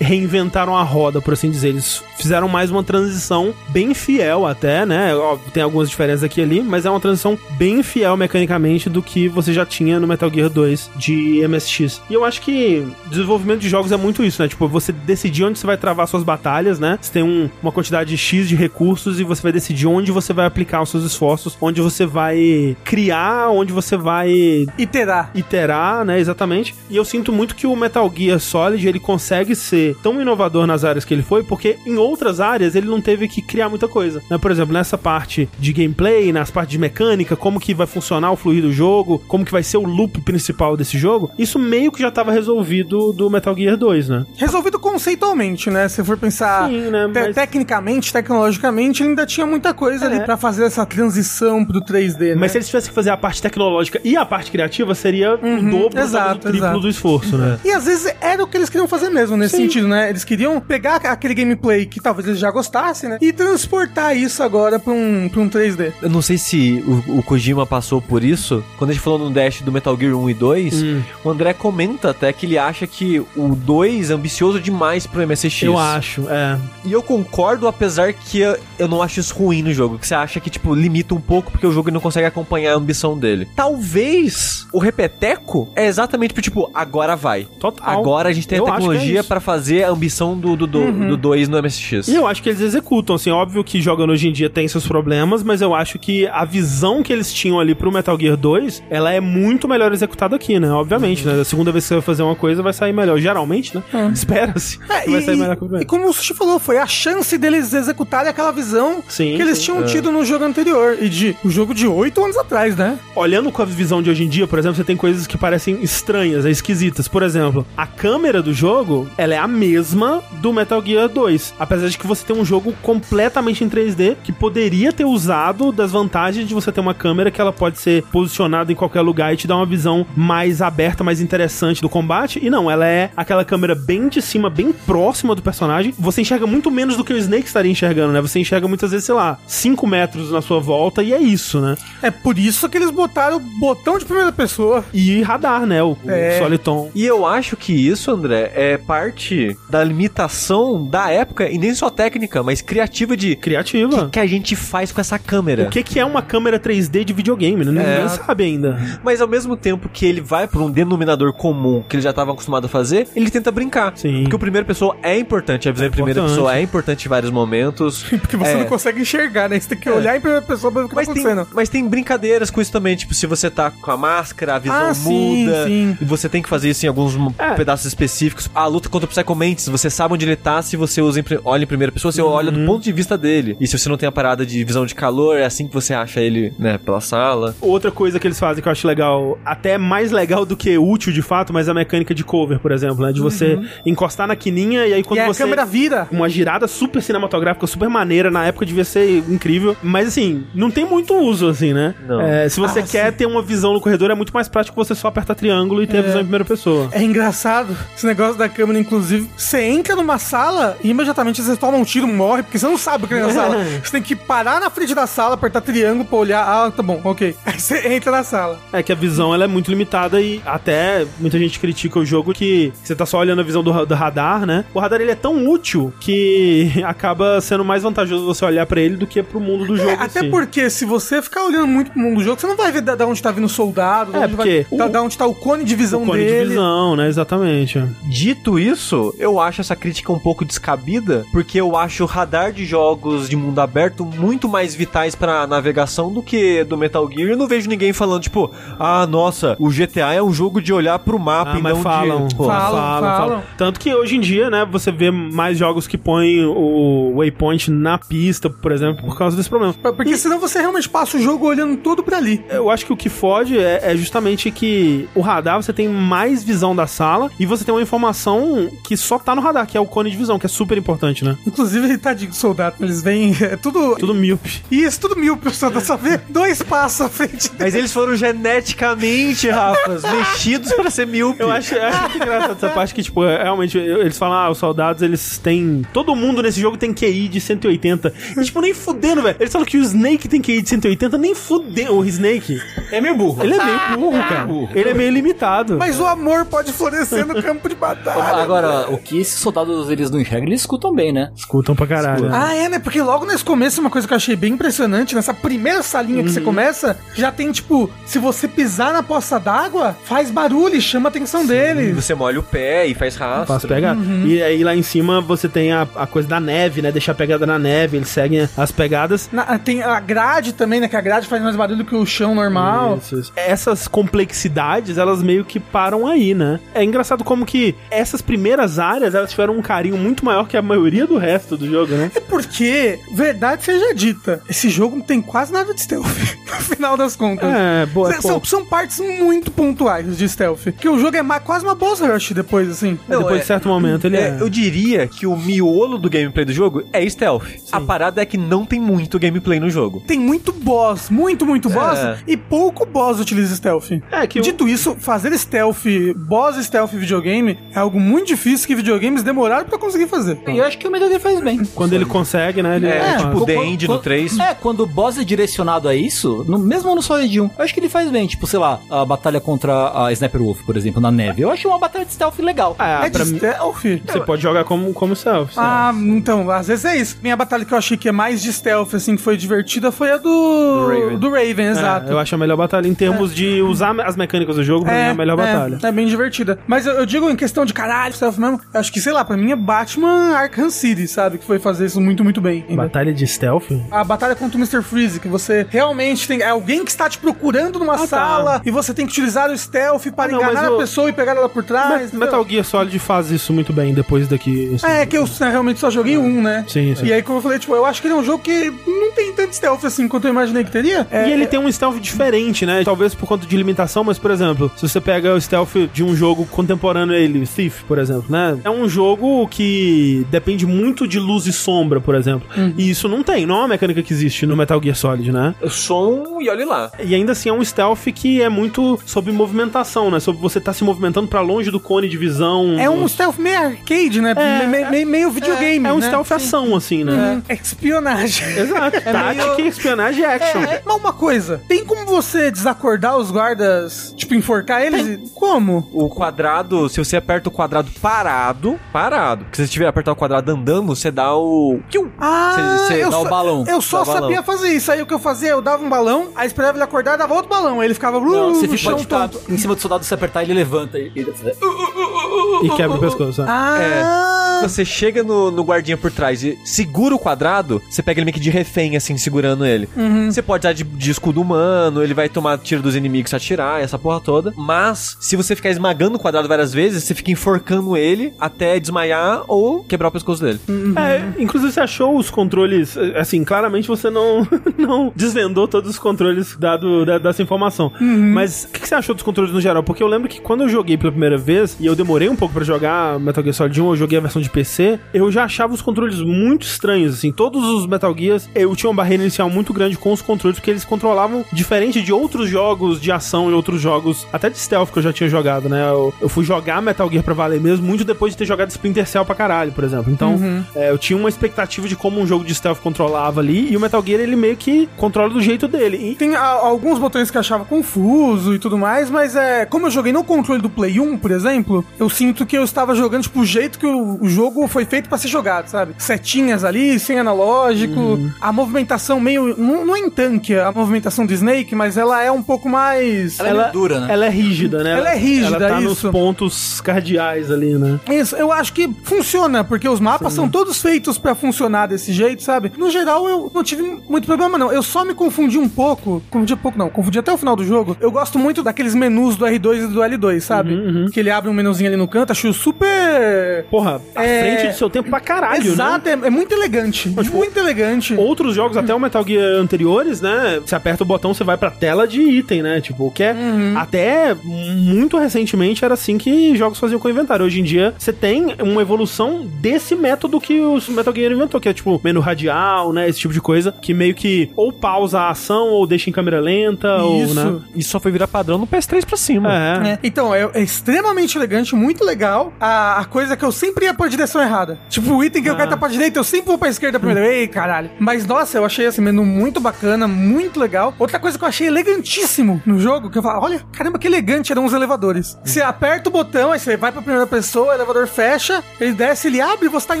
reinventaram 0.00 0.76
a 0.76 0.82
roda, 0.82 1.20
por 1.20 1.34
assim 1.34 1.50
dizer, 1.50 1.68
eles 1.68 2.02
fizeram 2.16 2.48
mais 2.48 2.70
uma 2.70 2.82
transição 2.82 3.52
bem 3.68 3.94
fiel 3.94 4.46
até, 4.46 4.84
né? 4.86 5.14
Óbvio, 5.14 5.50
tem 5.52 5.62
algumas 5.62 5.88
diferenças 5.90 6.22
aqui 6.24 6.40
e 6.40 6.44
ali, 6.44 6.60
mas 6.62 6.86
é 6.86 6.90
uma 6.90 7.00
transição 7.00 7.38
bem 7.58 7.82
fiel 7.82 8.16
mecanicamente 8.16 8.88
do 8.88 9.02
que 9.02 9.28
você 9.28 9.52
já 9.52 9.64
tinha 9.66 9.98
no 9.98 10.06
Metal 10.06 10.30
Gear 10.32 10.48
2 10.50 10.90
de 10.96 11.40
MSX. 11.48 12.00
E 12.10 12.14
eu 12.14 12.24
acho 12.24 12.40
que 12.42 12.86
desenvolvimento 13.10 13.60
de 13.60 13.68
jogos 13.68 13.92
é 13.92 13.96
muito 13.96 14.22
isso, 14.24 14.40
né? 14.42 14.48
Tipo, 14.48 14.68
você 14.68 14.92
decidir 14.92 15.44
onde 15.44 15.58
você 15.58 15.66
vai 15.66 15.76
travar 15.76 16.06
suas 16.08 16.22
batalhas, 16.22 16.78
né? 16.78 16.98
Você 17.00 17.12
tem 17.12 17.22
um- 17.22 17.48
uma 17.62 17.72
quantidade 17.72 18.16
X 18.16 18.48
de 18.48 18.54
recursos 18.56 19.18
e 19.20 19.24
você 19.24 19.42
vai 19.42 19.52
decidir 19.52 19.86
onde 19.86 20.12
você 20.12 20.32
vai 20.32 20.46
aplicar 20.46 20.82
os 20.82 20.90
seus 20.90 21.04
esforços, 21.04 21.56
onde 21.60 21.80
você 21.80 22.04
vai 22.06 22.76
criar, 22.84 23.45
onde 23.50 23.72
você 23.72 23.96
vai 23.96 24.66
Iterar. 24.78 25.30
iterar, 25.34 26.04
né, 26.04 26.18
exatamente. 26.18 26.74
E 26.90 26.96
eu 26.96 27.04
sinto 27.04 27.32
muito 27.32 27.54
que 27.54 27.66
o 27.66 27.76
Metal 27.76 28.10
Gear 28.14 28.38
Solid, 28.40 28.86
ele 28.86 28.98
consegue 29.00 29.54
ser 29.54 29.96
tão 30.02 30.20
inovador 30.20 30.66
nas 30.66 30.84
áreas 30.84 31.04
que 31.04 31.12
ele 31.14 31.22
foi, 31.22 31.42
porque 31.42 31.76
em 31.86 31.96
outras 31.96 32.40
áreas 32.40 32.74
ele 32.74 32.86
não 32.88 33.00
teve 33.00 33.28
que 33.28 33.42
criar 33.42 33.68
muita 33.68 33.88
coisa, 33.88 34.22
né? 34.30 34.38
Por 34.38 34.50
exemplo, 34.50 34.72
nessa 34.72 34.96
parte 34.98 35.48
de 35.58 35.72
gameplay, 35.72 36.32
nas 36.32 36.50
partes 36.50 36.72
de 36.72 36.78
mecânica, 36.78 37.36
como 37.36 37.60
que 37.60 37.74
vai 37.74 37.86
funcionar 37.86 38.30
o 38.32 38.36
fluir 38.36 38.62
do 38.62 38.72
jogo, 38.72 39.22
como 39.28 39.44
que 39.44 39.52
vai 39.52 39.62
ser 39.62 39.76
o 39.76 39.82
loop 39.86 40.20
principal 40.22 40.76
desse 40.76 40.98
jogo, 40.98 41.30
isso 41.38 41.58
meio 41.58 41.90
que 41.92 42.00
já 42.02 42.08
estava 42.08 42.32
resolvido 42.32 43.12
do 43.12 43.28
Metal 43.30 43.54
Gear 43.56 43.76
2, 43.76 44.08
né? 44.08 44.26
Resolvido 44.36 44.78
conceitualmente, 44.78 45.70
né? 45.70 45.88
Se 45.88 46.02
for 46.04 46.16
pensar 46.16 46.68
Sim, 46.68 46.90
né, 46.90 47.06
te- 47.12 47.20
mas- 47.20 47.34
tecnicamente, 47.34 48.12
tecnologicamente, 48.12 49.02
ele 49.02 49.10
ainda 49.10 49.26
tinha 49.26 49.46
muita 49.46 49.72
coisa 49.72 50.04
É. 50.04 50.08
ali 50.08 50.20
pra 50.24 50.36
fazer 50.36 50.64
essa 50.64 50.84
transição 50.84 51.64
pro 51.64 51.80
3D, 51.80 52.30
né? 52.30 52.36
Mas 52.40 52.52
se 52.52 52.58
eles 52.58 52.66
tivessem 52.66 52.88
que 52.90 52.94
fazer 52.94 53.10
a 53.10 53.16
parte 53.26 53.42
tecnológica 53.42 54.00
e 54.04 54.16
a 54.16 54.24
parte 54.24 54.52
criativa, 54.52 54.94
seria 54.94 55.34
o 55.34 55.70
dobro, 55.70 55.98
exato, 55.98 56.36
o 56.36 56.50
triplo 56.50 56.58
exato. 56.58 56.80
do 56.80 56.88
esforço, 56.88 57.36
né? 57.36 57.58
E 57.64 57.72
às 57.72 57.84
vezes 57.84 58.14
era 58.20 58.40
o 58.44 58.46
que 58.46 58.56
eles 58.56 58.68
queriam 58.70 58.86
fazer 58.86 59.08
mesmo, 59.10 59.36
nesse 59.36 59.56
Sim. 59.56 59.62
sentido, 59.64 59.88
né? 59.88 60.08
Eles 60.08 60.22
queriam 60.22 60.60
pegar 60.60 60.96
aquele 60.96 61.34
gameplay 61.34 61.86
que 61.86 62.00
talvez 62.00 62.28
eles 62.28 62.38
já 62.38 62.52
gostassem, 62.52 63.10
né? 63.10 63.18
E 63.20 63.32
transportar 63.32 64.16
isso 64.16 64.44
agora 64.44 64.78
pra 64.78 64.92
um, 64.92 65.28
pra 65.28 65.40
um 65.40 65.48
3D. 65.48 65.92
Eu 66.00 66.08
não 66.08 66.22
sei 66.22 66.38
se 66.38 66.84
o, 66.86 67.18
o 67.18 67.22
Kojima 67.24 67.66
passou 67.66 68.00
por 68.00 68.22
isso. 68.22 68.62
Quando 68.78 68.90
a 68.90 68.92
gente 68.92 69.02
falou 69.02 69.18
no 69.18 69.30
Dash 69.30 69.60
do 69.62 69.72
Metal 69.72 69.96
Gear 69.98 70.14
1 70.14 70.30
e 70.30 70.34
2, 70.34 70.82
Hum. 70.82 71.02
o 71.24 71.30
André 71.30 71.52
comenta 71.52 72.10
até 72.10 72.32
que 72.32 72.46
ele 72.46 72.56
acha 72.58 72.86
que 72.86 73.18
o 73.34 73.56
2 73.56 74.10
é 74.10 74.14
ambicioso 74.14 74.60
demais 74.60 75.04
pro 75.04 75.26
MSX. 75.26 75.62
Eu 75.62 75.76
acho, 75.78 76.28
é. 76.28 76.56
E 76.84 76.92
eu 76.92 77.02
concordo, 77.02 77.66
apesar 77.66 78.12
que 78.12 78.38
eu, 78.38 78.56
eu 78.78 78.86
não 78.86 79.02
acho 79.02 79.18
isso 79.18 79.34
ruim 79.34 79.62
no 79.62 79.72
jogo. 79.74 79.98
Que 79.98 80.06
você 80.06 80.14
acha 80.14 80.38
que, 80.38 80.48
tipo, 80.48 80.72
limita 80.74 81.12
um 81.14 81.20
pouco 81.20 81.50
porque 81.50 81.66
o 81.66 81.72
jogo 81.72 81.90
não 81.90 82.00
consegue 82.00 82.26
acompanhar 82.26 82.74
a 82.74 82.76
ambição 82.76 83.15
dele. 83.16 83.48
Talvez 83.56 84.66
o 84.72 84.78
Repeteco 84.78 85.68
é 85.74 85.86
exatamente 85.86 86.32
pro, 86.34 86.42
tipo, 86.42 86.70
agora 86.74 87.16
vai. 87.16 87.46
Total. 87.58 87.98
Agora 87.98 88.28
a 88.28 88.32
gente 88.32 88.46
tem 88.46 88.58
a 88.58 88.60
Eu 88.60 88.64
que 88.64 88.70
é 88.70 88.74
tecnologia 88.74 89.20
isso. 89.20 89.28
pra 89.28 89.40
fazer 89.40 89.84
a 89.84 89.90
ambição 89.90 90.36
do 90.36 90.56
2 90.56 90.58
do, 90.58 90.66
do, 90.66 91.08
do 91.08 91.16
dois 91.16 91.48
no 91.48 91.60
MSX. 91.62 92.08
E 92.08 92.14
eu 92.14 92.26
acho 92.26 92.42
que 92.42 92.48
eles 92.48 92.60
executam, 92.60 93.16
assim, 93.16 93.30
óbvio 93.30 93.62
que 93.64 93.80
jogando 93.80 94.10
hoje 94.10 94.28
em 94.28 94.32
dia 94.32 94.50
tem 94.50 94.66
seus 94.68 94.86
problemas, 94.86 95.42
mas 95.42 95.60
eu 95.60 95.74
acho 95.74 95.98
que 95.98 96.26
a 96.28 96.44
visão 96.44 97.02
que 97.02 97.12
eles 97.12 97.32
tinham 97.32 97.58
ali 97.60 97.74
pro 97.74 97.90
Metal 97.92 98.18
Gear 98.18 98.36
2, 98.36 98.82
ela 98.90 99.12
é 99.12 99.20
muito 99.20 99.68
melhor 99.68 99.92
executada 99.92 100.36
aqui, 100.36 100.58
né? 100.58 100.70
Obviamente, 100.70 101.26
né? 101.26 101.40
A 101.40 101.44
segunda 101.44 101.72
vez 101.72 101.84
que 101.84 101.88
você 101.88 101.94
vai 101.94 102.02
fazer 102.02 102.22
uma 102.22 102.34
coisa, 102.36 102.62
vai 102.62 102.72
sair 102.72 102.92
melhor. 102.92 103.18
Geralmente, 103.18 103.74
né? 103.76 103.82
Espera-se 104.12 104.78
É, 104.88 105.08
vai 105.10 105.22
sair 105.22 105.36
melhor 105.36 105.56
que 105.56 105.64
o 105.64 105.80
e 105.80 105.84
como 105.84 106.08
o 106.08 106.12
Sushi 106.12 106.34
falou, 106.34 106.58
foi 106.58 106.78
a 106.78 106.86
chance 106.86 107.36
deles 107.38 107.72
executarem 107.72 108.28
aquela 108.30 108.50
visão 108.50 109.02
Sim, 109.08 109.36
que 109.36 109.42
eles 109.42 109.58
sim. 109.58 109.64
tinham 109.64 109.84
tido 109.84 110.10
no 110.12 110.24
jogo 110.24 110.44
anterior. 110.44 110.96
E 111.00 111.08
de 111.08 111.36
o 111.44 111.50
jogo 111.50 111.74
de 111.74 111.86
oito 111.86 112.22
anos 112.24 112.36
atrás, 112.36 112.76
né? 112.76 112.98
Olhando 113.16 113.50
com 113.50 113.62
a 113.62 113.64
visão 113.64 114.02
de 114.02 114.10
hoje 114.10 114.24
em 114.24 114.28
dia, 114.28 114.46
por 114.46 114.58
exemplo, 114.58 114.76
você 114.76 114.84
tem 114.84 114.94
coisas 114.94 115.26
que 115.26 115.38
parecem 115.38 115.82
estranhas, 115.82 116.44
é, 116.44 116.50
esquisitas. 116.50 117.08
Por 117.08 117.22
exemplo, 117.22 117.66
a 117.74 117.86
câmera 117.86 118.42
do 118.42 118.52
jogo, 118.52 119.08
ela 119.16 119.32
é 119.32 119.38
a 119.38 119.48
mesma 119.48 120.22
do 120.32 120.52
Metal 120.52 120.84
Gear 120.84 121.08
2. 121.08 121.54
Apesar 121.58 121.88
de 121.88 121.96
que 121.96 122.06
você 122.06 122.26
tem 122.26 122.36
um 122.36 122.44
jogo 122.44 122.74
completamente 122.82 123.64
em 123.64 123.70
3D 123.70 124.18
que 124.22 124.32
poderia 124.32 124.92
ter 124.92 125.06
usado 125.06 125.72
das 125.72 125.92
vantagens 125.92 126.46
de 126.46 126.52
você 126.52 126.70
ter 126.70 126.80
uma 126.80 126.92
câmera 126.92 127.30
que 127.30 127.40
ela 127.40 127.54
pode 127.54 127.78
ser 127.78 128.02
posicionada 128.12 128.70
em 128.70 128.74
qualquer 128.74 129.00
lugar 129.00 129.32
e 129.32 129.38
te 129.38 129.46
dar 129.46 129.56
uma 129.56 129.64
visão 129.64 130.06
mais 130.14 130.60
aberta, 130.60 131.02
mais 131.02 131.18
interessante 131.18 131.80
do 131.80 131.88
combate. 131.88 132.38
E 132.44 132.50
não, 132.50 132.70
ela 132.70 132.86
é 132.86 133.10
aquela 133.16 133.46
câmera 133.46 133.74
bem 133.74 134.10
de 134.10 134.20
cima, 134.20 134.50
bem 134.50 134.72
próxima 134.72 135.34
do 135.34 135.40
personagem. 135.40 135.94
Você 135.98 136.20
enxerga 136.20 136.46
muito 136.46 136.70
menos 136.70 136.98
do 136.98 137.04
que 137.04 137.14
o 137.14 137.16
Snake 137.16 137.46
estaria 137.46 137.72
enxergando, 137.72 138.12
né? 138.12 138.20
Você 138.20 138.38
enxerga 138.38 138.68
muitas 138.68 138.90
vezes, 138.90 139.06
sei 139.06 139.14
lá, 139.14 139.38
5 139.46 139.86
metros 139.86 140.30
na 140.30 140.42
sua 140.42 140.60
volta 140.60 141.02
e 141.02 141.14
é 141.14 141.18
isso, 141.18 141.62
né? 141.62 141.78
É 142.02 142.10
por 142.10 142.38
isso 142.38 142.68
que 142.68 142.76
eles 142.76 142.90
botaram 143.06 143.36
o 143.36 143.40
botão 143.40 143.98
de 143.98 144.04
primeira 144.04 144.32
pessoa. 144.32 144.84
E 144.92 145.22
radar, 145.22 145.64
né? 145.66 145.82
O, 145.82 145.92
o 146.04 146.10
É. 146.10 146.38
Soliton. 146.38 146.90
E 146.94 147.04
eu 147.04 147.24
acho 147.26 147.56
que 147.56 147.72
isso, 147.72 148.10
André, 148.10 148.52
é 148.54 148.76
parte 148.76 149.56
da 149.70 149.82
limitação 149.84 150.84
da 150.86 151.10
época, 151.10 151.48
e 151.48 151.58
nem 151.58 151.74
só 151.74 151.90
técnica, 151.90 152.42
mas 152.42 152.60
criativa 152.62 153.16
de 153.16 153.32
o 153.32 153.36
Criativa. 153.36 154.04
que, 154.06 154.10
que 154.12 154.20
a 154.20 154.26
gente 154.26 154.56
faz 154.56 154.90
com 154.92 155.00
essa 155.00 155.18
câmera. 155.18 155.64
O 155.64 155.70
que, 155.70 155.82
que 155.82 155.98
é 156.00 156.04
uma 156.04 156.22
câmera 156.22 156.58
3D 156.58 157.04
de 157.04 157.12
videogame, 157.12 157.64
né? 157.64 157.82
É. 157.82 157.94
Ninguém 158.00 158.08
sabe 158.08 158.44
ainda. 158.44 158.78
Mas 159.04 159.20
ao 159.20 159.28
mesmo 159.28 159.56
tempo 159.56 159.88
que 159.88 160.04
ele 160.06 160.20
vai 160.20 160.46
por 160.48 160.60
um 160.62 160.70
denominador 160.70 161.32
comum 161.32 161.82
que 161.88 161.96
ele 161.96 162.02
já 162.02 162.10
estava 162.10 162.32
acostumado 162.32 162.64
a 162.66 162.68
fazer, 162.68 163.08
ele 163.14 163.30
tenta 163.30 163.50
brincar. 163.52 163.92
Sim. 163.96 164.22
Porque 164.22 164.36
o 164.36 164.38
primeira 164.38 164.66
pessoa 164.66 164.96
é 165.02 165.18
importante, 165.18 165.68
a 165.68 165.72
visão 165.72 165.86
É 165.86 165.88
em 165.88 165.92
primeira 165.92 166.20
importante. 166.20 166.36
pessoa 166.36 166.56
é 166.56 166.62
importante 166.62 167.04
em 167.06 167.08
vários 167.08 167.30
momentos. 167.30 168.02
Porque 168.20 168.36
você 168.36 168.52
É. 168.52 168.56
não 168.56 168.64
consegue 168.66 169.00
enxergar, 169.00 169.48
né? 169.48 169.60
Você 169.60 169.68
tem 169.68 169.78
que 169.78 169.90
olhar 169.90 170.16
em 170.16 170.20
primeira 170.20 170.44
pessoa 170.44 170.72
pra 170.72 170.80
ver 170.82 170.86
o 170.86 170.88
que 170.88 170.94
Mas 170.94 171.06
tá 171.06 171.12
tem, 171.14 171.22
acontecendo. 171.22 171.48
mas 171.54 171.68
tem 171.68 171.86
brincadeiras 171.86 172.50
com 172.50 172.60
isso 172.60 172.72
também, 172.72 172.95
tipo, 172.96 173.14
se 173.14 173.26
você 173.26 173.50
tá 173.50 173.70
com 173.70 173.90
a 173.90 173.96
máscara, 173.96 174.56
a 174.56 174.58
visão 174.58 174.76
Ah, 174.88 174.94
sim, 174.94 175.44
muda, 175.44 175.64
sim. 175.66 175.98
e 176.00 176.04
você 176.04 176.28
tem 176.28 176.42
que 176.42 176.48
fazer 176.48 176.70
isso 176.70 176.84
em 176.84 176.88
alguns 176.88 177.14
É. 177.38 177.52
pedaços 177.54 177.86
específicos. 177.86 178.50
A 178.54 178.66
luta 178.66 178.88
contra 178.88 179.06
o 179.06 179.08
Psycho 179.08 179.34
Mantis, 179.34 179.68
você 179.68 179.88
sabe 179.90 180.14
onde 180.14 180.24
ele 180.24 180.36
tá 180.36 180.60
se 180.62 180.76
você 180.76 181.00
usa 181.00 181.20
em, 181.20 181.24
olha 181.44 181.64
em 181.64 181.66
primeira 181.66 181.92
pessoa, 181.92 182.10
você 182.12 182.22
olha 182.22 182.50
do 182.50 182.64
ponto 182.64 182.82
de 182.82 182.92
vista 182.92 183.16
dele. 183.16 183.56
E 183.60 183.66
se 183.66 183.78
você 183.78 183.88
não 183.88 183.96
tem 183.96 184.08
a 184.08 184.12
parada 184.12 184.44
de 184.46 184.62
visão 184.64 184.84
de 184.86 184.94
calor, 184.94 185.36
é 185.36 185.44
assim 185.44 185.66
que 185.66 185.74
você 185.74 185.94
acha 185.94 186.20
ele, 186.20 186.52
né, 186.58 186.78
pela 186.78 187.00
sala. 187.00 187.54
Outra 187.60 187.90
coisa 187.90 188.18
que 188.18 188.26
eles 188.26 188.38
fazem 188.38 188.62
que 188.62 188.68
eu 188.68 188.72
acho 188.72 188.86
legal, 188.86 189.38
até 189.44 189.78
mais 189.78 190.10
legal 190.10 190.44
do 190.44 190.56
que 190.56 190.76
útil 190.78 191.12
de 191.12 191.22
fato, 191.22 191.52
mas 191.52 191.68
a 191.68 191.74
mecânica 191.74 192.14
de 192.14 192.24
cover, 192.24 192.58
por 192.58 192.72
exemplo, 192.72 193.04
né? 193.04 193.12
De 193.12 193.20
você 193.20 193.58
encostar 193.84 194.26
na 194.26 194.36
quininha 194.36 194.86
e 194.86 194.94
aí 194.94 195.02
quando 195.02 195.20
e 195.20 195.26
você. 195.26 195.42
a 195.42 195.46
câmera 195.46 195.64
vira. 195.64 196.08
Uma 196.10 196.28
girada 196.28 196.66
super 196.66 197.02
cinematográfica, 197.02 197.66
super 197.66 197.88
maneira, 197.88 198.30
na 198.30 198.44
época 198.46 198.64
devia 198.66 198.84
ser 198.84 199.18
incrível. 199.28 199.76
Mas 199.82 200.08
assim, 200.08 200.44
não 200.54 200.70
tem 200.70 200.84
muito 200.84 201.14
uso, 201.14 201.48
assim, 201.48 201.72
né? 201.72 201.94
Não. 202.06 202.20
É, 202.20 202.48
se 202.48 202.58
você 202.60 202.75
Ah, 202.80 202.86
quer 202.86 203.12
ter 203.12 203.26
uma 203.26 203.42
visão 203.42 203.72
no 203.72 203.80
corredor, 203.80 204.10
é 204.10 204.14
muito 204.14 204.32
mais 204.32 204.48
prático 204.48 204.76
você 204.76 204.94
só 204.94 205.08
apertar 205.08 205.34
triângulo 205.34 205.82
e 205.82 205.86
ter 205.86 205.98
a 205.98 206.02
visão 206.02 206.20
em 206.20 206.24
primeira 206.24 206.44
pessoa. 206.44 206.88
É 206.92 207.02
engraçado 207.02 207.76
esse 207.96 208.06
negócio 208.06 208.36
da 208.36 208.48
câmera, 208.48 208.78
inclusive. 208.78 209.28
Você 209.36 209.62
entra 209.62 209.96
numa 209.96 210.18
sala 210.18 210.76
e 210.82 210.90
imediatamente 210.90 211.42
você 211.42 211.56
toma 211.56 211.76
um 211.78 211.84
tiro, 211.84 212.06
morre, 212.06 212.42
porque 212.42 212.58
você 212.58 212.66
não 212.66 212.78
sabe 212.78 213.04
o 213.04 213.08
que 213.08 213.14
é 213.14 213.20
na 213.20 213.30
sala. 213.30 213.56
Você 213.82 213.92
tem 213.92 214.02
que 214.02 214.16
parar 214.16 214.60
na 214.60 214.70
frente 214.70 214.94
da 214.94 215.06
sala, 215.06 215.34
apertar 215.34 215.60
triângulo 215.60 216.04
pra 216.04 216.16
olhar. 216.16 216.42
Ah, 216.42 216.70
tá 216.70 216.82
bom, 216.82 217.00
ok. 217.04 217.36
Aí 217.44 217.58
você 217.58 217.88
entra 217.88 218.10
na 218.10 218.22
sala. 218.22 218.58
É 218.72 218.82
que 218.82 218.92
a 218.92 218.94
visão 218.94 219.34
ela 219.34 219.44
é 219.44 219.46
muito 219.46 219.70
limitada 219.70 220.20
e 220.20 220.40
até 220.44 221.06
muita 221.18 221.38
gente 221.38 221.58
critica 221.58 221.98
o 221.98 222.04
jogo 222.04 222.32
que 222.32 222.72
você 222.82 222.94
tá 222.94 223.06
só 223.06 223.18
olhando 223.18 223.40
a 223.40 223.44
visão 223.44 223.62
do, 223.62 223.86
do 223.86 223.94
radar, 223.94 224.46
né? 224.46 224.64
O 224.74 224.80
radar 224.80 225.00
ele 225.00 225.10
é 225.10 225.14
tão 225.14 225.48
útil 225.48 225.92
que 226.00 226.72
acaba 226.84 227.40
sendo 227.40 227.64
mais 227.64 227.82
vantajoso 227.82 228.24
você 228.24 228.44
olhar 228.44 228.66
pra 228.66 228.80
ele 228.80 228.96
do 228.96 229.06
que 229.06 229.22
pro 229.22 229.40
mundo 229.40 229.66
do 229.66 229.76
jogo. 229.76 229.90
É, 229.90 229.94
até 229.94 230.20
si. 230.20 230.30
porque 230.30 230.68
se 230.70 230.84
você 230.84 231.20
ficar 231.22 231.44
olhando 231.44 231.66
muito 231.66 231.90
pro 231.90 232.00
mundo 232.00 232.16
do 232.16 232.24
jogo, 232.24 232.40
você 232.40 232.46
não 232.46 232.56
vai 232.56 232.65
ver 232.72 232.80
da, 232.82 232.94
da 232.94 233.06
onde 233.06 233.22
tá 233.22 233.30
vindo 233.30 233.44
o 233.44 233.48
soldado, 233.48 234.12
da 234.12 234.20
É, 234.20 234.24
onde, 234.24 234.34
vai- 234.36 234.46
porque 234.64 234.76
da, 234.76 234.86
o- 234.86 234.88
da 234.88 235.02
onde 235.02 235.16
tá 235.18 235.26
o 235.26 235.34
cone 235.34 235.64
de 235.64 235.74
visão 235.74 236.02
o 236.02 236.06
cone 236.06 236.18
dele. 236.24 236.40
de 236.44 236.48
visão, 236.50 236.96
né? 236.96 237.08
Exatamente. 237.08 237.82
Dito 238.04 238.58
isso, 238.58 239.14
eu 239.18 239.38
acho 239.40 239.60
essa 239.60 239.74
crítica 239.76 240.12
um 240.12 240.18
pouco 240.18 240.44
descabida, 240.44 241.24
porque 241.32 241.60
eu 241.60 241.76
acho 241.76 242.04
o 242.04 242.06
radar 242.06 242.52
de 242.52 242.64
jogos 242.64 243.28
de 243.28 243.36
mundo 243.36 243.60
aberto 243.60 244.04
muito 244.04 244.48
mais 244.48 244.74
vitais 244.74 245.14
pra 245.14 245.46
navegação 245.46 246.12
do 246.12 246.22
que 246.22 246.64
do 246.64 246.76
Metal 246.76 247.08
Gear. 247.10 247.28
Eu 247.30 247.36
não 247.36 247.46
vejo 247.46 247.68
ninguém 247.68 247.92
falando, 247.92 248.22
tipo, 248.22 248.50
ah, 248.78 249.06
nossa, 249.06 249.56
o 249.58 249.68
GTA 249.70 250.12
é 250.14 250.22
um 250.22 250.32
jogo 250.32 250.60
de 250.60 250.72
olhar 250.72 250.98
pro 250.98 251.18
mapa 251.18 251.52
Ah, 251.54 251.58
e 251.58 251.62
mas 251.62 251.74
não 251.74 251.82
falam, 251.82 252.26
de... 252.26 252.34
Pô, 252.34 252.44
Falam, 252.44 253.00
falam. 253.00 253.42
Tanto 253.58 253.80
que 253.80 253.94
hoje 253.94 254.16
em 254.16 254.20
dia, 254.20 254.50
né, 254.50 254.66
você 254.70 254.90
vê 254.92 255.10
mais 255.10 255.58
jogos 255.58 255.86
que 255.86 255.96
põem 255.98 256.44
o 256.44 257.14
waypoint 257.16 257.70
na 257.70 257.98
pista, 257.98 258.48
por 258.50 258.72
exemplo, 258.72 259.04
por 259.04 259.16
causa 259.16 259.36
desse 259.36 259.48
problema. 259.48 259.74
Porque 259.74 260.16
senão 260.16 260.38
você 260.38 260.58
realmente 260.60 260.88
passa 260.88 261.16
o 261.16 261.20
jogo 261.20 261.46
olhando 261.46 261.76
tudo 261.78 262.02
pra 262.02 262.16
ali. 262.18 262.44
Eu 262.56 262.70
acho 262.70 262.84
que 262.86 262.92
o 262.92 262.96
que 262.96 263.08
fode 263.08 263.58
é, 263.58 263.80
é 263.82 263.96
justamente 263.96 264.50
que 264.50 265.08
o 265.14 265.20
radar 265.20 265.62
você 265.62 265.72
tem 265.72 265.88
mais 265.88 266.42
visão 266.42 266.74
da 266.74 266.86
sala 266.86 267.30
e 267.38 267.46
você 267.46 267.64
tem 267.64 267.74
uma 267.74 267.82
informação 267.82 268.70
que 268.86 268.96
só 268.96 269.18
tá 269.18 269.34
no 269.34 269.40
radar, 269.40 269.66
que 269.66 269.76
é 269.76 269.80
o 269.80 269.86
cone 269.86 270.10
de 270.10 270.16
visão, 270.16 270.38
que 270.38 270.46
é 270.46 270.48
super 270.48 270.76
importante, 270.76 271.24
né? 271.24 271.36
Inclusive, 271.46 271.96
tadinho 271.98 272.30
do 272.30 272.36
soldado, 272.36 272.76
eles 272.80 273.02
vêm. 273.02 273.34
É 273.46 273.56
tudo. 273.56 273.96
Tudo 273.96 274.12
míope. 274.12 274.62
Isso, 274.70 274.98
tudo 275.00 275.14
mil, 275.14 275.36
pessoal. 275.36 275.70
Dá 275.70 275.80
só 275.80 275.96
ver 275.96 276.20
dois 276.28 276.62
passos 276.62 277.02
à 277.02 277.08
frente 277.08 277.48
dele. 277.50 277.64
Mas 277.64 277.74
eles 277.74 277.92
foram 277.92 278.16
geneticamente, 278.16 279.48
Rafas, 279.48 280.02
mexidos 280.10 280.72
pra 280.72 280.90
ser 280.90 281.06
míope. 281.06 281.40
Eu 281.40 281.50
acho, 281.50 281.74
eu 281.74 281.84
acho 281.84 282.00
muito 282.00 282.16
engraçado 282.16 282.52
essa 282.52 282.68
parte 282.70 282.94
que, 282.94 283.02
tipo, 283.02 283.24
é, 283.24 283.42
realmente, 283.42 283.78
eles 283.78 284.18
falam, 284.18 284.36
ah, 284.36 284.50
os 284.50 284.58
soldados, 284.58 285.02
eles 285.02 285.38
têm... 285.38 285.82
Todo 285.92 286.16
mundo 286.16 286.42
nesse 286.42 286.60
jogo 286.60 286.76
tem 286.76 286.92
QI 286.92 287.28
de 287.28 287.40
180. 287.40 288.12
E, 288.36 288.44
tipo, 288.44 288.60
nem 288.60 288.74
fudendo, 288.74 289.22
velho. 289.22 289.36
Eles 289.38 289.52
falam 289.52 289.66
que 289.66 289.76
o 289.76 289.82
Snake 289.82 290.28
tem 290.28 290.40
QI 290.40 290.62
de 290.62 290.68
180, 290.68 291.18
nem 291.18 291.34
fudendo. 291.34 291.94
O 291.94 292.04
Snake, 292.04 292.45
É 292.92 293.00
meio 293.00 293.16
burro. 293.16 293.42
ele 293.42 293.54
é 293.54 293.64
meio 293.64 293.78
burro, 293.98 294.18
cara. 294.28 294.48
Ele 294.74 294.90
é 294.90 294.94
meio 294.94 295.10
limitado. 295.10 295.76
Mas 295.78 295.98
o 295.98 296.06
amor 296.06 296.44
pode 296.46 296.72
florescer 296.72 297.26
no 297.26 297.40
campo 297.42 297.68
de 297.68 297.74
batalha. 297.74 298.42
Agora, 298.42 298.90
o 298.90 298.98
que 298.98 299.18
esses 299.20 299.38
soldados 299.38 299.90
eles 299.90 300.10
não 300.10 300.20
enxergam, 300.20 300.46
eles 300.48 300.60
escutam 300.60 300.94
bem, 300.94 301.12
né? 301.12 301.30
Escutam 301.34 301.74
pra 301.74 301.86
caralho. 301.86 302.28
Ah, 302.32 302.54
é, 302.54 302.68
né? 302.68 302.78
Porque 302.78 303.00
logo 303.02 303.24
nesse 303.26 303.44
começo, 303.44 303.80
uma 303.80 303.90
coisa 303.90 304.06
que 304.06 304.12
eu 304.14 304.16
achei 304.16 304.36
bem 304.36 304.52
impressionante, 304.54 305.14
nessa 305.14 305.34
primeira 305.34 305.82
salinha 305.82 306.22
que 306.22 306.30
você 306.30 306.40
começa, 306.40 306.96
já 307.14 307.30
tem, 307.32 307.50
tipo, 307.52 307.90
se 308.04 308.18
você 308.18 308.46
pisar 308.46 308.92
na 308.92 309.02
poça 309.02 309.38
d'água, 309.40 309.96
faz 310.04 310.30
barulho 310.30 310.76
e 310.76 310.80
chama 310.80 311.08
a 311.08 311.10
atenção 311.10 311.44
E 311.44 311.46
dele. 311.48 311.92
você 311.92 312.14
molha 312.14 312.38
o 312.40 312.42
pé 312.42 312.86
e 312.86 312.94
faz 312.94 313.16
rastro. 313.16 313.46
Fácil 313.46 313.68
pegar. 313.68 313.96
E 314.24 314.42
aí 314.42 314.62
lá 314.62 314.74
em 314.74 314.82
cima 314.82 315.20
você 315.20 315.48
tem 315.48 315.72
a, 315.72 315.86
a 315.96 316.06
coisa 316.06 316.28
da 316.28 316.38
neve, 316.40 316.82
né? 316.82 316.92
Deixar 316.92 317.12
a 317.12 317.14
pegada 317.14 317.46
na 317.46 317.58
neve, 317.58 317.96
eles 317.96 318.08
seguem 318.08 318.48
as 318.56 318.70
pegadas. 318.72 319.28
Na- 319.32 319.58
tem 319.58 319.82
a 319.82 319.98
grade 320.00 320.52
também, 320.52 320.80
né? 320.80 320.88
Que 320.88 320.96
a 320.96 321.00
grade 321.00 321.26
faz 321.26 321.42
mais 321.42 321.56
barulho 321.56 321.84
que 321.84 321.94
o 321.94 322.04
chão 322.06 322.34
normal. 322.36 322.98
Isso, 323.02 323.18
isso. 323.18 323.32
Essas 323.34 323.88
complexidades, 323.88 324.98
elas 324.98 325.22
meio 325.22 325.44
que 325.44 325.58
param 325.60 326.06
aí, 326.06 326.34
né? 326.34 326.60
É 326.74 326.82
engraçado 326.84 327.24
como 327.24 327.44
que 327.46 327.74
essas 327.90 328.20
primeiras 328.20 328.78
áreas, 328.78 329.14
elas 329.14 329.30
tiveram 329.30 329.56
um 329.56 329.62
carinho 329.62 329.96
muito 329.96 330.24
maior 330.24 330.46
que 330.48 330.56
a 330.56 330.62
maioria 330.62 331.06
do 331.06 331.16
resto 331.18 331.56
do 331.56 331.68
jogo, 331.68 331.94
né? 331.94 332.10
É 332.14 332.20
porque, 332.20 332.98
verdade 333.12 333.64
seja 333.64 333.94
dita, 333.94 334.42
esse 334.48 334.68
jogo 334.68 334.96
não 334.96 335.02
tem 335.04 335.20
quase 335.22 335.52
nada 335.52 335.72
de 335.74 335.80
stealth, 335.82 336.06
no 336.46 336.56
final 336.64 336.96
das 336.96 337.16
contas. 337.16 337.48
É, 337.52 337.86
boa, 337.86 338.12
São- 338.12 338.22
são, 338.22 338.40
pô. 338.40 338.46
são 338.46 338.64
partes 338.66 339.00
muito 339.00 339.50
pontuais 339.50 340.16
de 340.16 340.28
stealth. 340.28 340.62
Porque 340.64 340.88
o 340.88 340.98
jogo 340.98 341.16
é 341.16 341.40
quase 341.40 341.64
uma 341.64 341.74
boss 341.74 342.00
rush 342.00 342.32
depois, 342.32 342.68
assim. 342.70 342.98
Não, 343.08 343.18
Depois 343.18 343.36
é- 343.36 343.40
de 343.40 343.46
certo 343.46 343.68
momento 343.68 344.06
ele 344.06 344.16
é. 344.16 344.20
É, 344.28 344.36
eu 344.40 344.48
diria 344.48 345.06
que 345.06 345.26
o 345.26 345.36
miolo 345.36 345.98
do 345.98 346.08
gameplay 346.10 346.44
do 346.44 346.52
jogo 346.52 346.82
é 346.92 347.08
stealth. 347.08 347.46
A 347.70 347.80
parada 347.80 348.20
é 348.20 348.26
que 348.26 348.36
não 348.36 348.64
tem 348.64 348.80
muito 348.80 349.18
gameplay 349.18 349.60
no 349.60 349.70
jogo. 349.70 350.02
Tem 350.06 350.18
muito 350.18 350.52
boss, 350.52 351.10
muito, 351.10 351.46
muito 351.46 351.68
boss, 351.70 351.98
É. 351.98 352.18
e 352.26 352.36
pouco 352.36 352.84
boss 352.86 353.20
utiliza 353.20 353.54
stealth. 353.54 353.90
É, 354.10 354.26
que 354.26 354.38
o- 354.38 354.42
Dito 354.42 354.68
isso, 354.68 354.96
fazer 354.98 355.36
stealth, 355.38 355.84
boss 356.16 356.56
stealth 356.64 356.92
videogame 356.92 357.58
é 357.74 357.78
algo 357.78 357.98
muito 358.00 358.28
difícil 358.28 358.66
que 358.66 358.74
videogames 358.74 359.22
demoraram 359.22 359.66
pra 359.66 359.78
conseguir 359.78 360.06
fazer. 360.06 360.38
E 360.48 360.58
eu 360.58 360.64
acho 360.64 360.78
que 360.78 360.86
o 360.86 360.90
Metal 360.90 361.08
Gear 361.08 361.20
faz 361.20 361.40
bem. 361.40 361.64
Quando 361.74 361.92
ele 361.92 362.04
consegue, 362.04 362.62
né? 362.62 362.76
Ele 362.76 362.86
É, 362.88 363.00
faz. 363.00 363.16
tipo, 363.22 363.32
Quando- 363.32 363.46
The 363.46 363.54
End 363.64 363.86
no 363.88 363.94
quando- 363.94 364.02
3. 364.02 364.38
É, 364.38 364.54
quando 364.54 364.80
o 364.80 364.86
boss 364.86 365.18
é 365.18 365.24
direcionado 365.24 365.88
a 365.88 365.94
isso, 365.94 366.44
no, 366.48 366.58
mesmo 366.58 366.94
no 366.94 367.02
Solid 367.02 367.40
1, 367.40 367.44
eu 367.58 367.64
acho 367.64 367.72
que 367.74 367.80
ele 367.80 367.88
faz 367.88 368.10
bem. 368.10 368.26
Tipo, 368.26 368.46
sei 368.46 368.58
lá, 368.58 368.78
a 368.90 369.04
batalha 369.04 369.40
contra 369.40 370.06
a 370.06 370.12
Sniper 370.12 370.40
Wolf, 370.42 370.62
por 370.64 370.76
exemplo, 370.76 371.00
na 371.00 371.10
neve. 371.10 371.42
Eu 371.42 371.50
acho 371.50 371.68
uma 371.68 371.78
batalha 371.78 372.04
de 372.04 372.12
stealth 372.12 372.38
legal. 372.38 372.74
Ah, 372.78 373.06
é 373.06 373.10
pra 373.10 373.24
de 373.24 373.30
mim, 373.32 373.38
stealth? 373.38 373.82
você 374.06 374.20
pode 374.20 374.42
jogar 374.42 374.64
como, 374.64 374.92
como 374.92 375.14
self. 375.16 375.52
Ah, 375.56 375.92
então, 375.96 376.50
às 376.50 376.66
vezes 376.68 376.84
é 376.84 376.96
isso. 376.96 377.18
Minha 377.22 377.36
batalha 377.36 377.64
que 377.64 377.72
eu 377.72 377.78
achei 377.78 377.96
que 377.96 378.08
é 378.08 378.12
mais 378.12 378.42
de 378.42 378.52
stealth, 378.52 378.94
assim, 378.94 379.16
que 379.16 379.22
foi 379.22 379.36
divertida, 379.36 379.90
foi 379.92 380.10
a 380.12 380.16
do... 380.16 380.22
Do 380.26 380.86
Raven. 380.88 381.18
Do 381.18 381.30
Raven, 381.30 381.66
exato. 381.66 382.15
É, 382.16 382.18
eu 382.18 382.22
acho 382.22 382.34
a 382.34 382.38
melhor 382.38 382.56
batalha 382.56 382.88
em 382.88 382.94
termos 382.94 383.34
de 383.34 383.60
usar 383.62 383.94
as 384.00 384.16
mecânicas 384.16 384.56
do 384.56 384.64
jogo, 384.64 384.84
pra 384.84 384.94
mim 384.94 385.00
é 385.00 385.10
a 385.10 385.14
melhor 385.14 385.36
batalha. 385.36 385.78
É, 385.82 385.92
bem 385.92 386.06
divertida. 386.06 386.58
Mas 386.66 386.86
eu, 386.86 386.94
eu 386.94 387.06
digo 387.06 387.28
em 387.30 387.36
questão 387.36 387.64
de 387.64 387.72
caralho, 387.74 388.14
stealth 388.14 388.36
mesmo, 388.38 388.60
eu 388.72 388.80
acho 388.80 388.92
que, 388.92 389.00
sei 389.00 389.12
lá, 389.12 389.24
pra 389.24 389.36
mim 389.36 389.52
é 389.52 389.56
Batman 389.56 390.32
Arkham 390.34 390.70
City, 390.70 391.06
sabe? 391.06 391.38
Que 391.38 391.44
foi 391.44 391.58
fazer 391.58 391.86
isso 391.86 392.00
muito, 392.00 392.24
muito 392.24 392.40
bem. 392.40 392.64
Batalha 392.70 393.12
de 393.12 393.26
stealth? 393.26 393.64
A 393.90 394.02
batalha 394.04 394.34
contra 394.34 394.56
o 394.56 394.60
Mr. 394.60 394.82
Freeze, 394.82 395.20
que 395.20 395.28
você 395.28 395.66
realmente 395.68 396.26
tem. 396.26 396.40
É 396.42 396.48
alguém 396.48 396.84
que 396.84 396.90
está 396.90 397.08
te 397.08 397.18
procurando 397.18 397.78
numa 397.78 397.96
tá. 397.98 398.06
sala 398.06 398.62
e 398.64 398.70
você 398.70 398.92
tem 398.94 399.06
que 399.06 399.12
utilizar 399.12 399.50
o 399.50 399.56
stealth 399.58 400.06
para 400.14 400.24
Ah, 400.24 400.28
não, 400.32 400.38
enganar 400.38 400.54
mas 400.62 400.64
a 400.64 400.72
o- 400.72 400.78
pessoa 400.78 401.08
e 401.08 401.12
pegar 401.12 401.36
ela 401.36 401.48
por 401.48 401.62
trás. 401.64 402.12
Me- 402.12 402.20
Metal 402.20 402.44
Gear 402.48 402.64
Solid 402.64 402.98
faz 402.98 403.30
isso 403.30 403.52
muito 403.52 403.72
bem 403.72 403.92
depois 403.94 404.28
daqui. 404.28 404.72
assim. 404.74 404.86
É, 404.86 405.04
que 405.06 405.16
eu 405.18 405.24
né, 405.40 405.50
realmente 405.50 405.78
só 405.80 405.90
joguei 405.90 406.16
um, 406.16 406.40
né? 406.42 406.64
Sim, 406.68 406.94
sim. 406.94 407.06
E 407.06 407.12
aí, 407.12 407.22
como 407.22 407.38
eu 407.38 407.42
falei, 407.42 407.58
tipo, 407.58 407.74
eu 407.74 407.84
acho 407.84 408.00
que 408.00 408.06
ele 408.08 408.14
é 408.14 408.16
um 408.16 408.24
jogo 408.24 408.42
que 408.42 408.70
não 408.86 409.12
tem 409.12 409.32
tanto 409.32 409.54
stealth 409.54 409.84
assim 409.84 410.08
quanto 410.08 410.26
eu 410.26 410.30
imaginei 410.30 410.64
que 410.64 410.70
teria. 410.70 411.06
É, 411.10 411.28
E 411.28 411.32
ele 411.32 411.46
tem 411.46 411.58
um 411.58 411.70
stealth 411.70 411.96
diferente, 412.06 412.64
né? 412.66 412.82
Talvez 412.84 413.14
por 413.14 413.26
conta 413.28 413.46
de 413.46 413.56
limitação, 413.56 414.02
mas, 414.04 414.18
por 414.18 414.30
exemplo, 414.30 414.70
se 414.76 414.88
você 414.88 415.00
pega 415.00 415.34
o 415.34 415.40
stealth 415.40 415.74
de 415.92 416.02
um 416.02 416.14
jogo 416.16 416.46
contemporâneo, 416.46 417.14
ele, 417.14 417.46
Thief, 417.46 417.82
por 417.84 417.98
exemplo, 417.98 418.24
né? 418.28 418.58
É 418.64 418.70
um 418.70 418.88
jogo 418.88 419.46
que 419.48 420.26
depende 420.30 420.66
muito 420.66 421.06
de 421.06 421.18
luz 421.18 421.46
e 421.46 421.52
sombra, 421.52 422.00
por 422.00 422.14
exemplo. 422.14 422.46
E 422.76 422.90
isso 422.90 423.08
não 423.08 423.22
tem, 423.22 423.46
não 423.46 423.56
é 423.56 423.58
uma 423.60 423.68
mecânica 423.68 424.02
que 424.02 424.12
existe 424.12 424.46
no 424.46 424.56
Metal 424.56 424.80
Gear 424.82 424.96
Solid, 424.96 425.30
né? 425.32 425.54
Som 425.68 426.38
e 426.40 426.48
olhe 426.48 426.64
lá. 426.64 426.90
E 427.02 427.14
ainda 427.14 427.32
assim 427.32 427.48
é 427.48 427.52
um 427.52 427.64
stealth 427.64 428.04
que 428.14 428.40
é 428.42 428.48
muito 428.48 428.98
sobre 429.06 429.32
movimentação, 429.32 430.10
né? 430.10 430.20
Sobre 430.20 430.40
você 430.40 430.58
estar 430.58 430.72
se 430.72 430.84
movimentando 430.84 431.26
pra 431.28 431.40
longe 431.40 431.70
do 431.70 431.80
cone 431.80 432.08
de 432.08 432.16
visão. 432.16 432.76
É 432.78 432.88
um 432.90 433.06
stealth 433.08 433.38
meio 433.38 433.58
arcade, 433.58 434.20
né? 434.20 434.34
É, 434.36 434.66
Me- 434.66 434.84
me- 434.90 435.04
meio 435.04 435.30
videogame. 435.30 435.86
É 435.86 435.92
um 435.92 435.98
né? 435.98 436.06
stealth 436.06 436.32
ação, 436.32 436.74
assim, 436.76 437.04
né? 437.04 437.42
É. 437.48 437.54
Espionagem. 437.54 438.46
Exato. 438.58 439.00
Tática, 439.04 439.62
espionagem 439.62 440.22
e 440.22 440.24
action. 440.24 440.62
É, 440.62 440.82
mas 440.84 440.96
uma 440.96 441.12
coisa, 441.12 441.62
tem 441.68 441.84
como 441.84 441.95
você 442.04 442.50
desacordar 442.50 443.16
os 443.16 443.30
guardas, 443.30 444.12
tipo, 444.16 444.34
enforcar 444.34 444.82
eles? 444.82 445.30
Como? 445.34 445.88
O 445.92 446.08
quadrado, 446.08 446.88
se 446.88 446.98
você 447.02 447.16
aperta 447.16 447.48
o 447.48 447.52
quadrado 447.52 447.90
parado, 448.00 448.78
parado. 448.92 449.44
Porque 449.44 449.56
se 449.56 449.66
você 449.66 449.72
tiver 449.72 449.86
apertar 449.86 450.12
o 450.12 450.16
quadrado 450.16 450.50
andando, 450.52 450.86
você 450.86 451.10
dá 451.10 451.34
o. 451.36 451.80
Ah, 452.18 452.86
Cê- 452.88 452.94
cê 452.94 453.04
eu 453.04 453.10
dá 453.10 453.18
o 453.18 453.22
só- 453.22 453.28
balão. 453.30 453.64
Eu 453.66 453.80
só 453.80 454.02
o 454.02 454.04
sabia 454.04 454.20
balão. 454.20 454.42
fazer 454.42 454.68
isso. 454.72 454.90
Aí 454.92 455.00
o 455.02 455.06
que 455.06 455.14
eu 455.14 455.18
fazia, 455.18 455.50
eu 455.50 455.62
dava 455.62 455.84
um 455.84 455.88
balão, 455.88 456.28
aí 456.34 456.46
esperava 456.46 456.76
ele 456.76 456.84
acordar 456.84 457.14
e 457.14 457.18
dava 457.18 457.34
outro 457.34 457.48
balão. 457.48 457.80
Aí 457.80 457.86
ele 457.86 457.94
ficava 457.94 458.20
Não, 458.20 458.50
uh, 458.50 458.54
você 458.54 458.66
no 458.66 458.72
fica, 458.76 458.90
chão 458.90 459.04
tonto. 459.04 459.40
em 459.48 459.56
cima 459.58 459.74
do 459.74 459.80
soldado, 459.80 460.04
você 460.04 460.14
apertar, 460.14 460.42
ele 460.42 460.54
levanta. 460.54 460.98
E, 460.98 461.10
e- 461.14 462.70
quebra 462.76 462.96
o 462.96 463.00
pescoço. 463.00 463.42
né? 463.42 463.48
Ah, 463.50 464.60
Você 464.62 464.84
chega 464.84 465.22
no, 465.22 465.50
no 465.50 465.62
guardinha 465.62 465.96
por 465.96 466.10
trás 466.10 466.42
e 466.42 466.58
segura 466.64 467.14
o 467.14 467.18
quadrado, 467.18 467.82
você 467.90 468.02
pega 468.02 468.18
ele 468.20 468.24
meio 468.26 468.34
que 468.34 468.40
de 468.40 468.50
refém, 468.50 468.96
assim, 468.96 469.16
segurando 469.18 469.64
ele. 469.66 469.88
Você 470.30 470.40
pode 470.42 470.66
usar 470.66 470.72
de, 470.72 470.82
de 470.84 471.10
escudo 471.10 471.40
humano, 471.42 471.75
ele 472.02 472.14
vai 472.14 472.28
tomar 472.28 472.58
tiro 472.58 472.82
dos 472.82 472.94
inimigos 472.96 473.30
se 473.30 473.36
atirar, 473.36 473.80
essa 473.82 473.98
porra 473.98 474.20
toda. 474.20 474.52
Mas, 474.56 475.16
se 475.20 475.36
você 475.36 475.54
ficar 475.56 475.70
esmagando 475.70 476.16
o 476.16 476.18
quadrado 476.18 476.48
várias 476.48 476.72
vezes, 476.72 477.04
você 477.04 477.14
fica 477.14 477.30
enforcando 477.30 477.96
ele 477.96 478.32
até 478.40 478.78
desmaiar 478.78 479.42
ou 479.48 479.84
quebrar 479.84 480.08
o 480.08 480.12
pescoço 480.12 480.42
dele. 480.42 480.60
É, 480.96 481.42
inclusive 481.42 481.72
você 481.72 481.80
achou 481.80 482.16
os 482.16 482.30
controles, 482.30 482.96
assim, 483.16 483.44
claramente 483.44 483.88
você 483.88 484.10
não, 484.10 484.46
não 484.78 485.12
desvendou 485.14 485.66
todos 485.68 485.90
os 485.90 485.98
controles 485.98 486.56
dado 486.56 487.04
da- 487.04 487.18
dessa 487.18 487.42
informação. 487.42 487.92
Mas 488.00 488.64
o 488.64 488.68
que, 488.72 488.80
que 488.80 488.88
você 488.88 488.94
achou 488.94 489.14
dos 489.14 489.22
controles 489.24 489.52
no 489.52 489.60
geral? 489.60 489.82
Porque 489.82 490.02
eu 490.02 490.06
lembro 490.08 490.28
que 490.28 490.40
quando 490.40 490.62
eu 490.62 490.68
joguei 490.68 490.96
pela 490.96 491.10
primeira 491.12 491.38
vez, 491.38 491.76
e 491.80 491.86
eu 491.86 491.94
demorei 491.94 492.28
um 492.28 492.36
pouco 492.36 492.54
pra 492.54 492.64
jogar 492.64 493.18
Metal 493.18 493.42
Gear 493.42 493.54
Solid 493.54 493.80
1, 493.80 493.86
eu 493.90 493.96
joguei 493.96 494.18
a 494.18 494.20
versão 494.20 494.40
de 494.42 494.50
PC, 494.50 494.98
eu 495.12 495.30
já 495.30 495.44
achava 495.44 495.72
os 495.74 495.82
controles 495.82 496.18
muito 496.20 496.62
estranhos, 496.66 497.14
assim, 497.14 497.30
todos 497.32 497.64
os 497.64 497.86
Metal 497.86 498.14
Gears, 498.16 498.48
eu 498.54 498.74
tinha 498.76 498.90
uma 498.90 498.96
barreira 498.96 499.22
inicial 499.22 499.48
muito 499.50 499.72
grande 499.72 499.96
com 499.96 500.12
os 500.12 500.22
controles, 500.22 500.58
porque 500.58 500.70
eles 500.70 500.84
controlavam 500.84 501.44
diferente 501.66 502.00
de 502.00 502.12
outros 502.12 502.48
jogos 502.48 503.00
de 503.00 503.10
ação 503.10 503.50
e 503.50 503.52
outros 503.52 503.80
jogos, 503.80 504.24
até 504.32 504.48
de 504.48 504.56
stealth 504.56 504.90
que 504.92 504.98
eu 504.98 505.02
já 505.02 505.12
tinha 505.12 505.28
jogado, 505.28 505.68
né? 505.68 505.88
Eu, 505.90 506.14
eu 506.20 506.28
fui 506.28 506.44
jogar 506.44 506.80
Metal 506.80 507.10
Gear 507.10 507.24
pra 507.24 507.34
valer 507.34 507.60
mesmo, 507.60 507.84
muito 507.84 508.04
depois 508.04 508.32
de 508.32 508.38
ter 508.38 508.44
jogado 508.44 508.70
Splinter 508.70 509.04
Cell 509.06 509.24
pra 509.24 509.34
caralho, 509.34 509.72
por 509.72 509.82
exemplo. 509.82 510.12
Então, 510.12 510.36
é, 510.76 510.90
eu 510.90 510.96
tinha 510.98 511.18
uma 511.18 511.28
expectativa 511.28 511.88
de 511.88 511.96
como 511.96 512.20
um 512.20 512.26
jogo 512.26 512.44
de 512.44 512.54
stealth 512.54 512.78
controlava 512.78 513.40
ali, 513.40 513.72
e 513.72 513.76
o 513.76 513.80
Metal 513.80 514.00
Gear, 514.06 514.20
ele 514.20 514.36
meio 514.36 514.56
que 514.56 514.88
controla 514.96 515.28
do 515.28 515.40
jeito 515.40 515.66
dele. 515.66 516.12
E 516.12 516.14
Tem 516.14 516.36
a- 516.36 516.40
alguns 516.44 517.00
botões 517.00 517.32
que 517.32 517.36
eu 517.36 517.40
achava 517.40 517.64
confuso 517.64 518.54
e 518.54 518.60
tudo 518.60 518.78
mais, 518.78 519.10
mas 519.10 519.34
é 519.34 519.66
como 519.66 519.86
eu 519.88 519.90
joguei 519.90 520.12
no 520.12 520.22
controle 520.22 520.62
do 520.62 520.70
Play 520.70 521.00
1, 521.00 521.18
por 521.18 521.32
exemplo, 521.32 521.84
eu 521.98 522.08
sinto 522.08 522.46
que 522.46 522.56
eu 522.56 522.62
estava 522.62 522.94
jogando 522.94 523.22
tipo 523.24 523.40
o 523.40 523.44
jeito 523.44 523.76
que 523.78 523.86
o, 523.86 524.18
o 524.22 524.28
jogo 524.28 524.68
foi 524.68 524.84
feito 524.84 525.08
pra 525.08 525.18
ser 525.18 525.26
jogado, 525.28 525.66
sabe? 525.66 525.94
Setinhas 525.98 526.62
ali, 526.62 526.96
sem 527.00 527.18
analógico, 527.18 528.20
a 528.40 528.52
movimentação 528.52 529.18
meio 529.18 529.56
não, 529.58 529.84
não 529.84 529.96
é 529.96 529.98
em 529.98 530.10
tanque 530.10 530.54
a 530.54 530.70
movimentação 530.70 531.26
do 531.26 531.32
Snake, 531.32 531.55
mas 531.74 531.96
ela 531.96 532.22
é 532.22 532.30
um 532.30 532.42
pouco 532.42 532.68
mais 532.68 533.38
Ela 533.40 533.48
é 533.48 533.52
meio 533.54 533.72
dura, 533.72 534.00
né? 534.00 534.06
Ela 534.12 534.26
é 534.26 534.28
rígida, 534.28 534.82
né? 534.82 534.92
Ela 534.98 535.10
é 535.12 535.16
rígida, 535.16 535.56
Ela 535.56 535.68
tá 535.68 535.80
nos 535.80 535.98
isso. 535.98 536.10
pontos 536.10 536.80
cardeais 536.80 537.50
ali, 537.50 537.74
né? 537.74 537.98
Isso, 538.10 538.34
eu 538.36 538.50
acho 538.52 538.72
que 538.72 538.88
funciona, 539.04 539.64
porque 539.64 539.88
os 539.88 540.00
mapas 540.00 540.32
são 540.32 540.48
todos 540.48 540.80
feitos 540.80 541.18
pra 541.18 541.34
funcionar 541.34 541.86
desse 541.86 542.12
jeito, 542.12 542.42
sabe? 542.42 542.72
No 542.76 542.90
geral, 542.90 543.28
eu 543.28 543.50
não 543.54 543.62
tive 543.62 543.82
muito 544.08 544.26
problema, 544.26 544.58
não. 544.58 544.72
Eu 544.72 544.82
só 544.82 545.04
me 545.04 545.14
confundi 545.14 545.58
um 545.58 545.68
pouco. 545.68 546.22
Confundi 546.30 546.54
um 546.54 546.56
pouco, 546.56 546.78
não. 546.78 546.88
Confundi 546.88 547.18
até 547.18 547.32
o 547.32 547.36
final 547.38 547.56
do 547.56 547.64
jogo. 547.64 547.96
Eu 548.00 548.10
gosto 548.10 548.38
muito 548.38 548.62
daqueles 548.62 548.94
menus 548.94 549.36
do 549.36 549.44
R2 549.44 549.84
e 549.84 549.86
do 549.86 550.00
L2, 550.00 550.40
sabe? 550.40 550.74
Uhum, 550.74 551.06
Que 551.10 551.20
ele 551.20 551.30
abre 551.30 551.48
um 551.50 551.54
menuzinho 551.54 551.88
ali 551.88 551.96
no 551.96 552.08
canto. 552.08 552.30
Acho 552.32 552.52
super. 552.52 553.64
Porra, 553.70 554.00
à 554.14 554.24
É, 554.24 554.40
frente 554.56 554.72
do 554.72 554.78
seu 554.78 554.90
tempo 554.90 555.08
pra 555.10 555.20
caralho, 555.20 555.62
né? 555.64 555.70
Exato, 555.70 556.08
é, 556.08 556.12
é 556.12 556.30
muito 556.30 556.52
elegante. 556.52 557.10
tipo, 557.12 557.36
muito 557.36 557.56
elegante. 557.58 558.14
Outros 558.14 558.54
jogos, 558.54 558.76
até 558.76 558.94
o 558.94 559.00
Metal 559.00 559.24
Gear 559.26 559.56
anteriores, 559.60 560.20
né? 560.20 560.60
Você 560.64 560.74
aperta 560.74 561.02
o 561.02 561.06
botão, 561.06 561.32
você 561.34 561.44
vai 561.46 561.56
pra 561.56 561.70
tela 561.70 562.06
de 562.06 562.20
item, 562.20 562.62
né? 562.62 562.80
Tipo, 562.80 563.06
o 563.06 563.10
que 563.10 563.22
é. 563.22 563.32
Uhum. 563.32 563.74
Até 563.78 564.34
muito 564.44 565.18
recentemente 565.18 565.84
era 565.84 565.94
assim 565.94 566.18
que 566.18 566.56
jogos 566.56 566.78
faziam 566.78 566.98
com 566.98 567.08
o 567.08 567.10
inventário. 567.10 567.44
Hoje 567.46 567.60
em 567.60 567.64
dia, 567.64 567.94
você 567.98 568.12
tem 568.12 568.54
uma 568.60 568.82
evolução 568.82 569.46
desse 569.60 569.94
método 569.94 570.40
que 570.40 570.60
o 570.60 570.78
Metal 570.88 571.14
Gear 571.14 571.32
inventou, 571.32 571.60
que 571.60 571.68
é 571.68 571.72
tipo 571.72 572.00
menu 572.02 572.20
radial, 572.20 572.92
né? 572.92 573.08
Esse 573.08 573.20
tipo 573.20 573.32
de 573.32 573.40
coisa, 573.40 573.72
que 573.80 573.94
meio 573.94 574.14
que 574.14 574.50
ou 574.56 574.72
pausa 574.72 575.20
a 575.20 575.30
ação 575.30 575.68
ou 575.68 575.86
deixa 575.86 576.10
em 576.10 576.12
câmera 576.12 576.40
lenta, 576.40 576.96
ou, 577.02 577.24
Isso. 577.24 577.34
né? 577.34 577.60
Isso 577.74 577.90
só 577.90 578.00
foi 578.00 578.10
virar 578.10 578.26
padrão 578.28 578.58
no 578.58 578.66
PS3 578.66 579.04
pra 579.06 579.16
cima. 579.16 579.52
É. 579.52 579.88
É, 579.92 579.98
Então, 580.02 580.34
é, 580.34 580.48
é 580.54 580.62
extremamente 580.62 581.36
elegante, 581.38 581.74
muito 581.74 582.04
legal. 582.04 582.52
A, 582.60 583.00
a 583.00 583.04
coisa 583.04 583.36
que 583.36 583.44
eu 583.44 583.52
sempre 583.52 583.84
ia 583.86 583.94
pra 583.94 584.08
direção 584.08 584.42
errada. 584.42 584.78
Tipo, 584.88 585.14
o 585.14 585.24
item 585.24 585.42
que 585.42 585.48
eu 585.48 585.54
Ah. 585.54 585.56
quero 585.56 585.70
tá 585.70 585.76
pra 585.76 585.88
direita, 585.88 586.18
eu 586.18 586.24
sempre 586.24 586.46
vou 586.46 586.58
pra 586.58 586.68
esquerda 586.68 586.98
primeiro. 586.98 587.24
Ei, 587.28 587.46
caralho. 587.46 587.90
Mas, 587.98 588.26
nossa, 588.26 588.58
eu 588.58 588.64
achei 588.64 588.86
esse 588.86 589.00
menu 589.00 589.24
muito 589.24 589.60
bacana, 589.60 590.06
muito 590.08 590.58
legal. 590.58 590.94
Outra 590.98 591.18
coisa 591.18 591.35
que 591.38 591.44
eu 591.44 591.48
achei 591.48 591.66
elegantíssimo 591.66 592.62
no 592.66 592.78
jogo, 592.78 593.10
que 593.10 593.18
eu 593.18 593.22
falo, 593.22 593.44
olha, 593.44 593.60
caramba, 593.72 593.98
que 593.98 594.06
elegante 594.06 594.52
eram 594.52 594.64
os 594.64 594.72
elevadores. 594.72 595.38
Você 595.44 595.60
aperta 595.60 596.08
o 596.08 596.12
botão, 596.12 596.52
aí 596.52 596.58
você 596.58 596.76
vai 596.76 596.92
pra 596.92 597.02
primeira 597.02 597.26
pessoa, 597.26 597.68
o 597.68 597.74
elevador 597.74 598.06
fecha, 598.06 598.62
ele 598.80 598.92
desce, 598.92 599.28
ele 599.28 599.40
abre 599.40 599.66
e 599.66 599.68
você 599.68 599.86
tá 599.86 599.96
em 599.96 600.00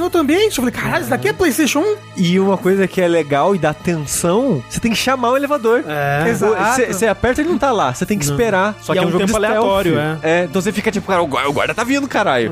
outro 0.00 0.20
ambiente. 0.20 0.58
Eu 0.58 0.64
falei, 0.64 0.72
caralho, 0.72 1.00
isso 1.02 1.10
daqui 1.10 1.28
é 1.28 1.32
PlayStation 1.32 1.80
1? 1.80 1.96
E 2.16 2.40
uma 2.40 2.56
coisa 2.56 2.86
que 2.86 3.00
é 3.00 3.08
legal 3.08 3.54
e 3.54 3.58
dá 3.58 3.72
tensão, 3.72 4.62
você 4.68 4.80
tem 4.80 4.92
que 4.92 4.98
chamar 4.98 5.30
o 5.30 5.36
elevador. 5.36 5.84
É. 5.86 6.28
Exato. 6.28 6.56
Você 6.74 6.86
você 6.92 7.06
aperta 7.06 7.40
e 7.40 7.44
ele 7.44 7.50
não 7.50 7.58
tá 7.58 7.72
lá, 7.72 7.92
você 7.92 8.06
tem 8.06 8.18
que 8.18 8.24
esperar. 8.24 8.76
Só 8.80 8.92
que 8.92 8.98
é 8.98 9.02
é 9.02 9.04
um, 9.04 9.08
um 9.08 9.12
jogo 9.12 9.26
tempo 9.26 9.36
aleatório, 9.36 9.98
é. 10.22 10.44
Então 10.44 10.60
você 10.60 10.72
fica 10.72 10.90
tipo, 10.90 11.06
cara, 11.06 11.22
o 11.22 11.26
guarda, 11.26 11.48
o 11.48 11.52
guarda 11.52 11.74
tá 11.74 11.84
vindo, 11.84 12.06
caralho. 12.08 12.50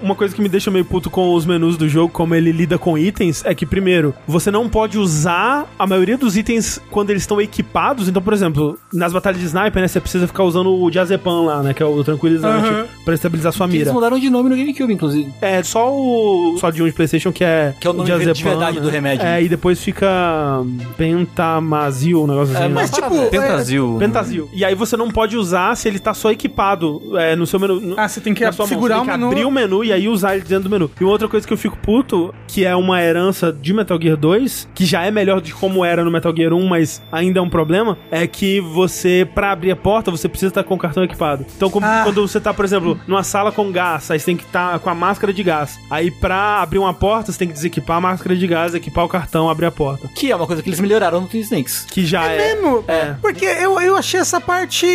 Uma 0.00 0.14
coisa 0.14 0.34
que 0.34 0.42
me 0.42 0.48
deixa 0.48 0.70
meio 0.70 0.84
puto 0.84 1.10
com 1.10 1.34
os 1.34 1.46
menus 1.46 1.76
do 1.76 1.88
jogo, 1.88 2.12
como 2.12 2.34
ele 2.34 2.50
lida 2.50 2.78
com 2.78 2.98
itens, 2.98 3.42
é 3.44 3.54
que, 3.54 3.64
primeiro, 3.64 4.14
você 4.26 4.50
não 4.50 4.68
pode 4.68 4.98
usar 4.98 5.66
a 5.78 5.86
maioria 5.86 6.16
dos 6.16 6.36
itens 6.36 6.80
quando 6.90 7.10
eles 7.10 7.22
estão 7.22 7.40
equipados. 7.40 8.08
Então, 8.08 8.21
por 8.22 8.32
exemplo, 8.32 8.78
nas 8.92 9.12
batalhas 9.12 9.40
de 9.40 9.46
sniper, 9.46 9.82
né, 9.82 9.88
você 9.88 10.00
precisa 10.00 10.26
ficar 10.26 10.44
usando 10.44 10.72
o 10.72 10.90
diazepam 10.90 11.42
lá, 11.46 11.62
né, 11.62 11.74
que 11.74 11.82
é 11.82 11.86
o 11.86 12.02
tranquilizante, 12.04 12.66
Aham. 12.68 12.86
pra 13.04 13.14
estabilizar 13.14 13.52
sua 13.52 13.66
Eles 13.66 13.78
mira. 13.80 13.92
mudaram 13.92 14.18
de 14.18 14.30
nome 14.30 14.48
no 14.48 14.56
GameCube, 14.56 14.92
inclusive. 14.92 15.32
É, 15.40 15.62
só 15.62 15.92
o 15.92 16.56
só 16.58 16.70
de 16.70 16.82
um 16.82 16.86
de 16.86 16.92
PlayStation 16.92 17.32
que 17.32 17.44
é 17.44 17.74
Que 17.80 17.86
é 17.86 17.90
o 17.90 17.92
nome 17.92 18.10
de 18.10 18.42
verdade 18.42 18.80
do 18.80 18.88
remédio. 18.88 19.26
É, 19.26 19.42
e 19.42 19.48
depois 19.48 19.80
fica 19.82 20.62
Pentamazil, 20.96 22.22
um 22.22 22.26
negócio 22.26 22.54
assim. 22.54 22.64
É, 22.64 22.68
né? 22.68 22.74
Mas, 22.74 22.90
tipo, 22.90 23.08
parada. 23.08 23.26
Pentazil. 23.30 23.96
Pentazil. 23.98 24.48
E 24.52 24.64
aí 24.64 24.74
você 24.74 24.96
não 24.96 25.10
pode 25.10 25.36
usar 25.36 25.76
se 25.76 25.88
ele 25.88 25.98
tá 25.98 26.14
só 26.14 26.30
equipado 26.30 27.00
é, 27.18 27.34
no 27.36 27.46
seu 27.46 27.58
menu. 27.60 27.80
no- 27.80 27.94
Ah, 27.98 28.08
você 28.08 28.20
tem 28.20 28.34
que 28.34 28.40
sua 28.52 28.64
mão. 28.66 28.68
segurar 28.68 28.98
Você 28.98 29.00
tem 29.04 29.10
o 29.10 29.12
que 29.12 29.18
menu. 29.18 29.26
abrir 29.30 29.44
o 29.44 29.50
menu 29.50 29.84
e 29.84 29.92
aí 29.92 30.08
usar 30.08 30.34
ele 30.36 30.44
dentro 30.44 30.64
do 30.64 30.70
menu. 30.70 30.90
E 31.00 31.04
uma 31.04 31.12
outra 31.12 31.28
coisa 31.28 31.46
que 31.46 31.52
eu 31.52 31.56
fico 31.56 31.76
puto, 31.78 32.34
que 32.46 32.64
é 32.64 32.74
uma 32.74 33.00
herança 33.02 33.52
de 33.52 33.72
Metal 33.72 33.98
Gear 34.00 34.16
2, 34.16 34.68
que 34.74 34.84
já 34.84 35.04
é 35.04 35.10
melhor 35.10 35.40
de 35.40 35.52
como 35.54 35.84
era 35.84 36.04
no 36.04 36.10
Metal 36.10 36.34
Gear 36.34 36.52
1, 36.52 36.66
mas 36.66 37.02
ainda 37.10 37.38
é 37.38 37.42
um 37.42 37.48
problema, 37.50 37.96
é 38.12 38.26
que 38.26 38.60
você, 38.60 39.26
pra 39.34 39.50
abrir 39.52 39.70
a 39.72 39.76
porta, 39.76 40.10
você 40.10 40.28
precisa 40.28 40.50
estar 40.50 40.62
com 40.62 40.74
o 40.74 40.78
cartão 40.78 41.02
equipado. 41.02 41.46
Então, 41.56 41.70
como- 41.70 41.86
Ah. 41.86 42.02
quando 42.04 42.20
você 42.28 42.38
tá, 42.38 42.52
por 42.52 42.64
exemplo, 42.64 43.00
numa 43.08 43.24
sala 43.24 43.50
com 43.50 43.72
gás, 43.72 44.10
aí 44.10 44.20
você 44.20 44.26
tem 44.26 44.36
que 44.36 44.44
estar 44.44 44.78
com 44.78 44.90
a 44.90 44.94
máscara 44.94 45.32
de 45.32 45.42
gás. 45.42 45.78
Aí, 45.90 46.10
pra 46.10 46.60
abrir 46.62 46.78
uma 46.78 46.92
porta, 46.92 47.32
você 47.32 47.38
tem 47.38 47.48
que 47.48 47.54
desequipar 47.54 47.96
a 47.96 48.00
máscara 48.02 48.36
de 48.36 48.46
gás, 48.46 48.74
equipar 48.74 49.04
o 49.04 49.08
cartão, 49.08 49.48
abrir 49.48 49.66
a 49.66 49.70
porta. 49.72 50.08
Que 50.14 50.30
é 50.30 50.36
uma 50.36 50.46
coisa 50.46 50.62
que 50.62 50.68
eles 50.68 50.78
melhoraram 50.78 51.22
no 51.22 51.26
Twin 51.26 51.40
Snakes. 51.40 51.86
Que 51.90 52.04
já 52.04 52.26
é. 52.26 52.36
mesmo? 52.54 52.84
É. 52.86 53.14
Porque 53.20 53.46
eu, 53.46 53.80
eu 53.80 53.96
achei 53.96 54.20
essa 54.20 54.38
parte 54.40 54.86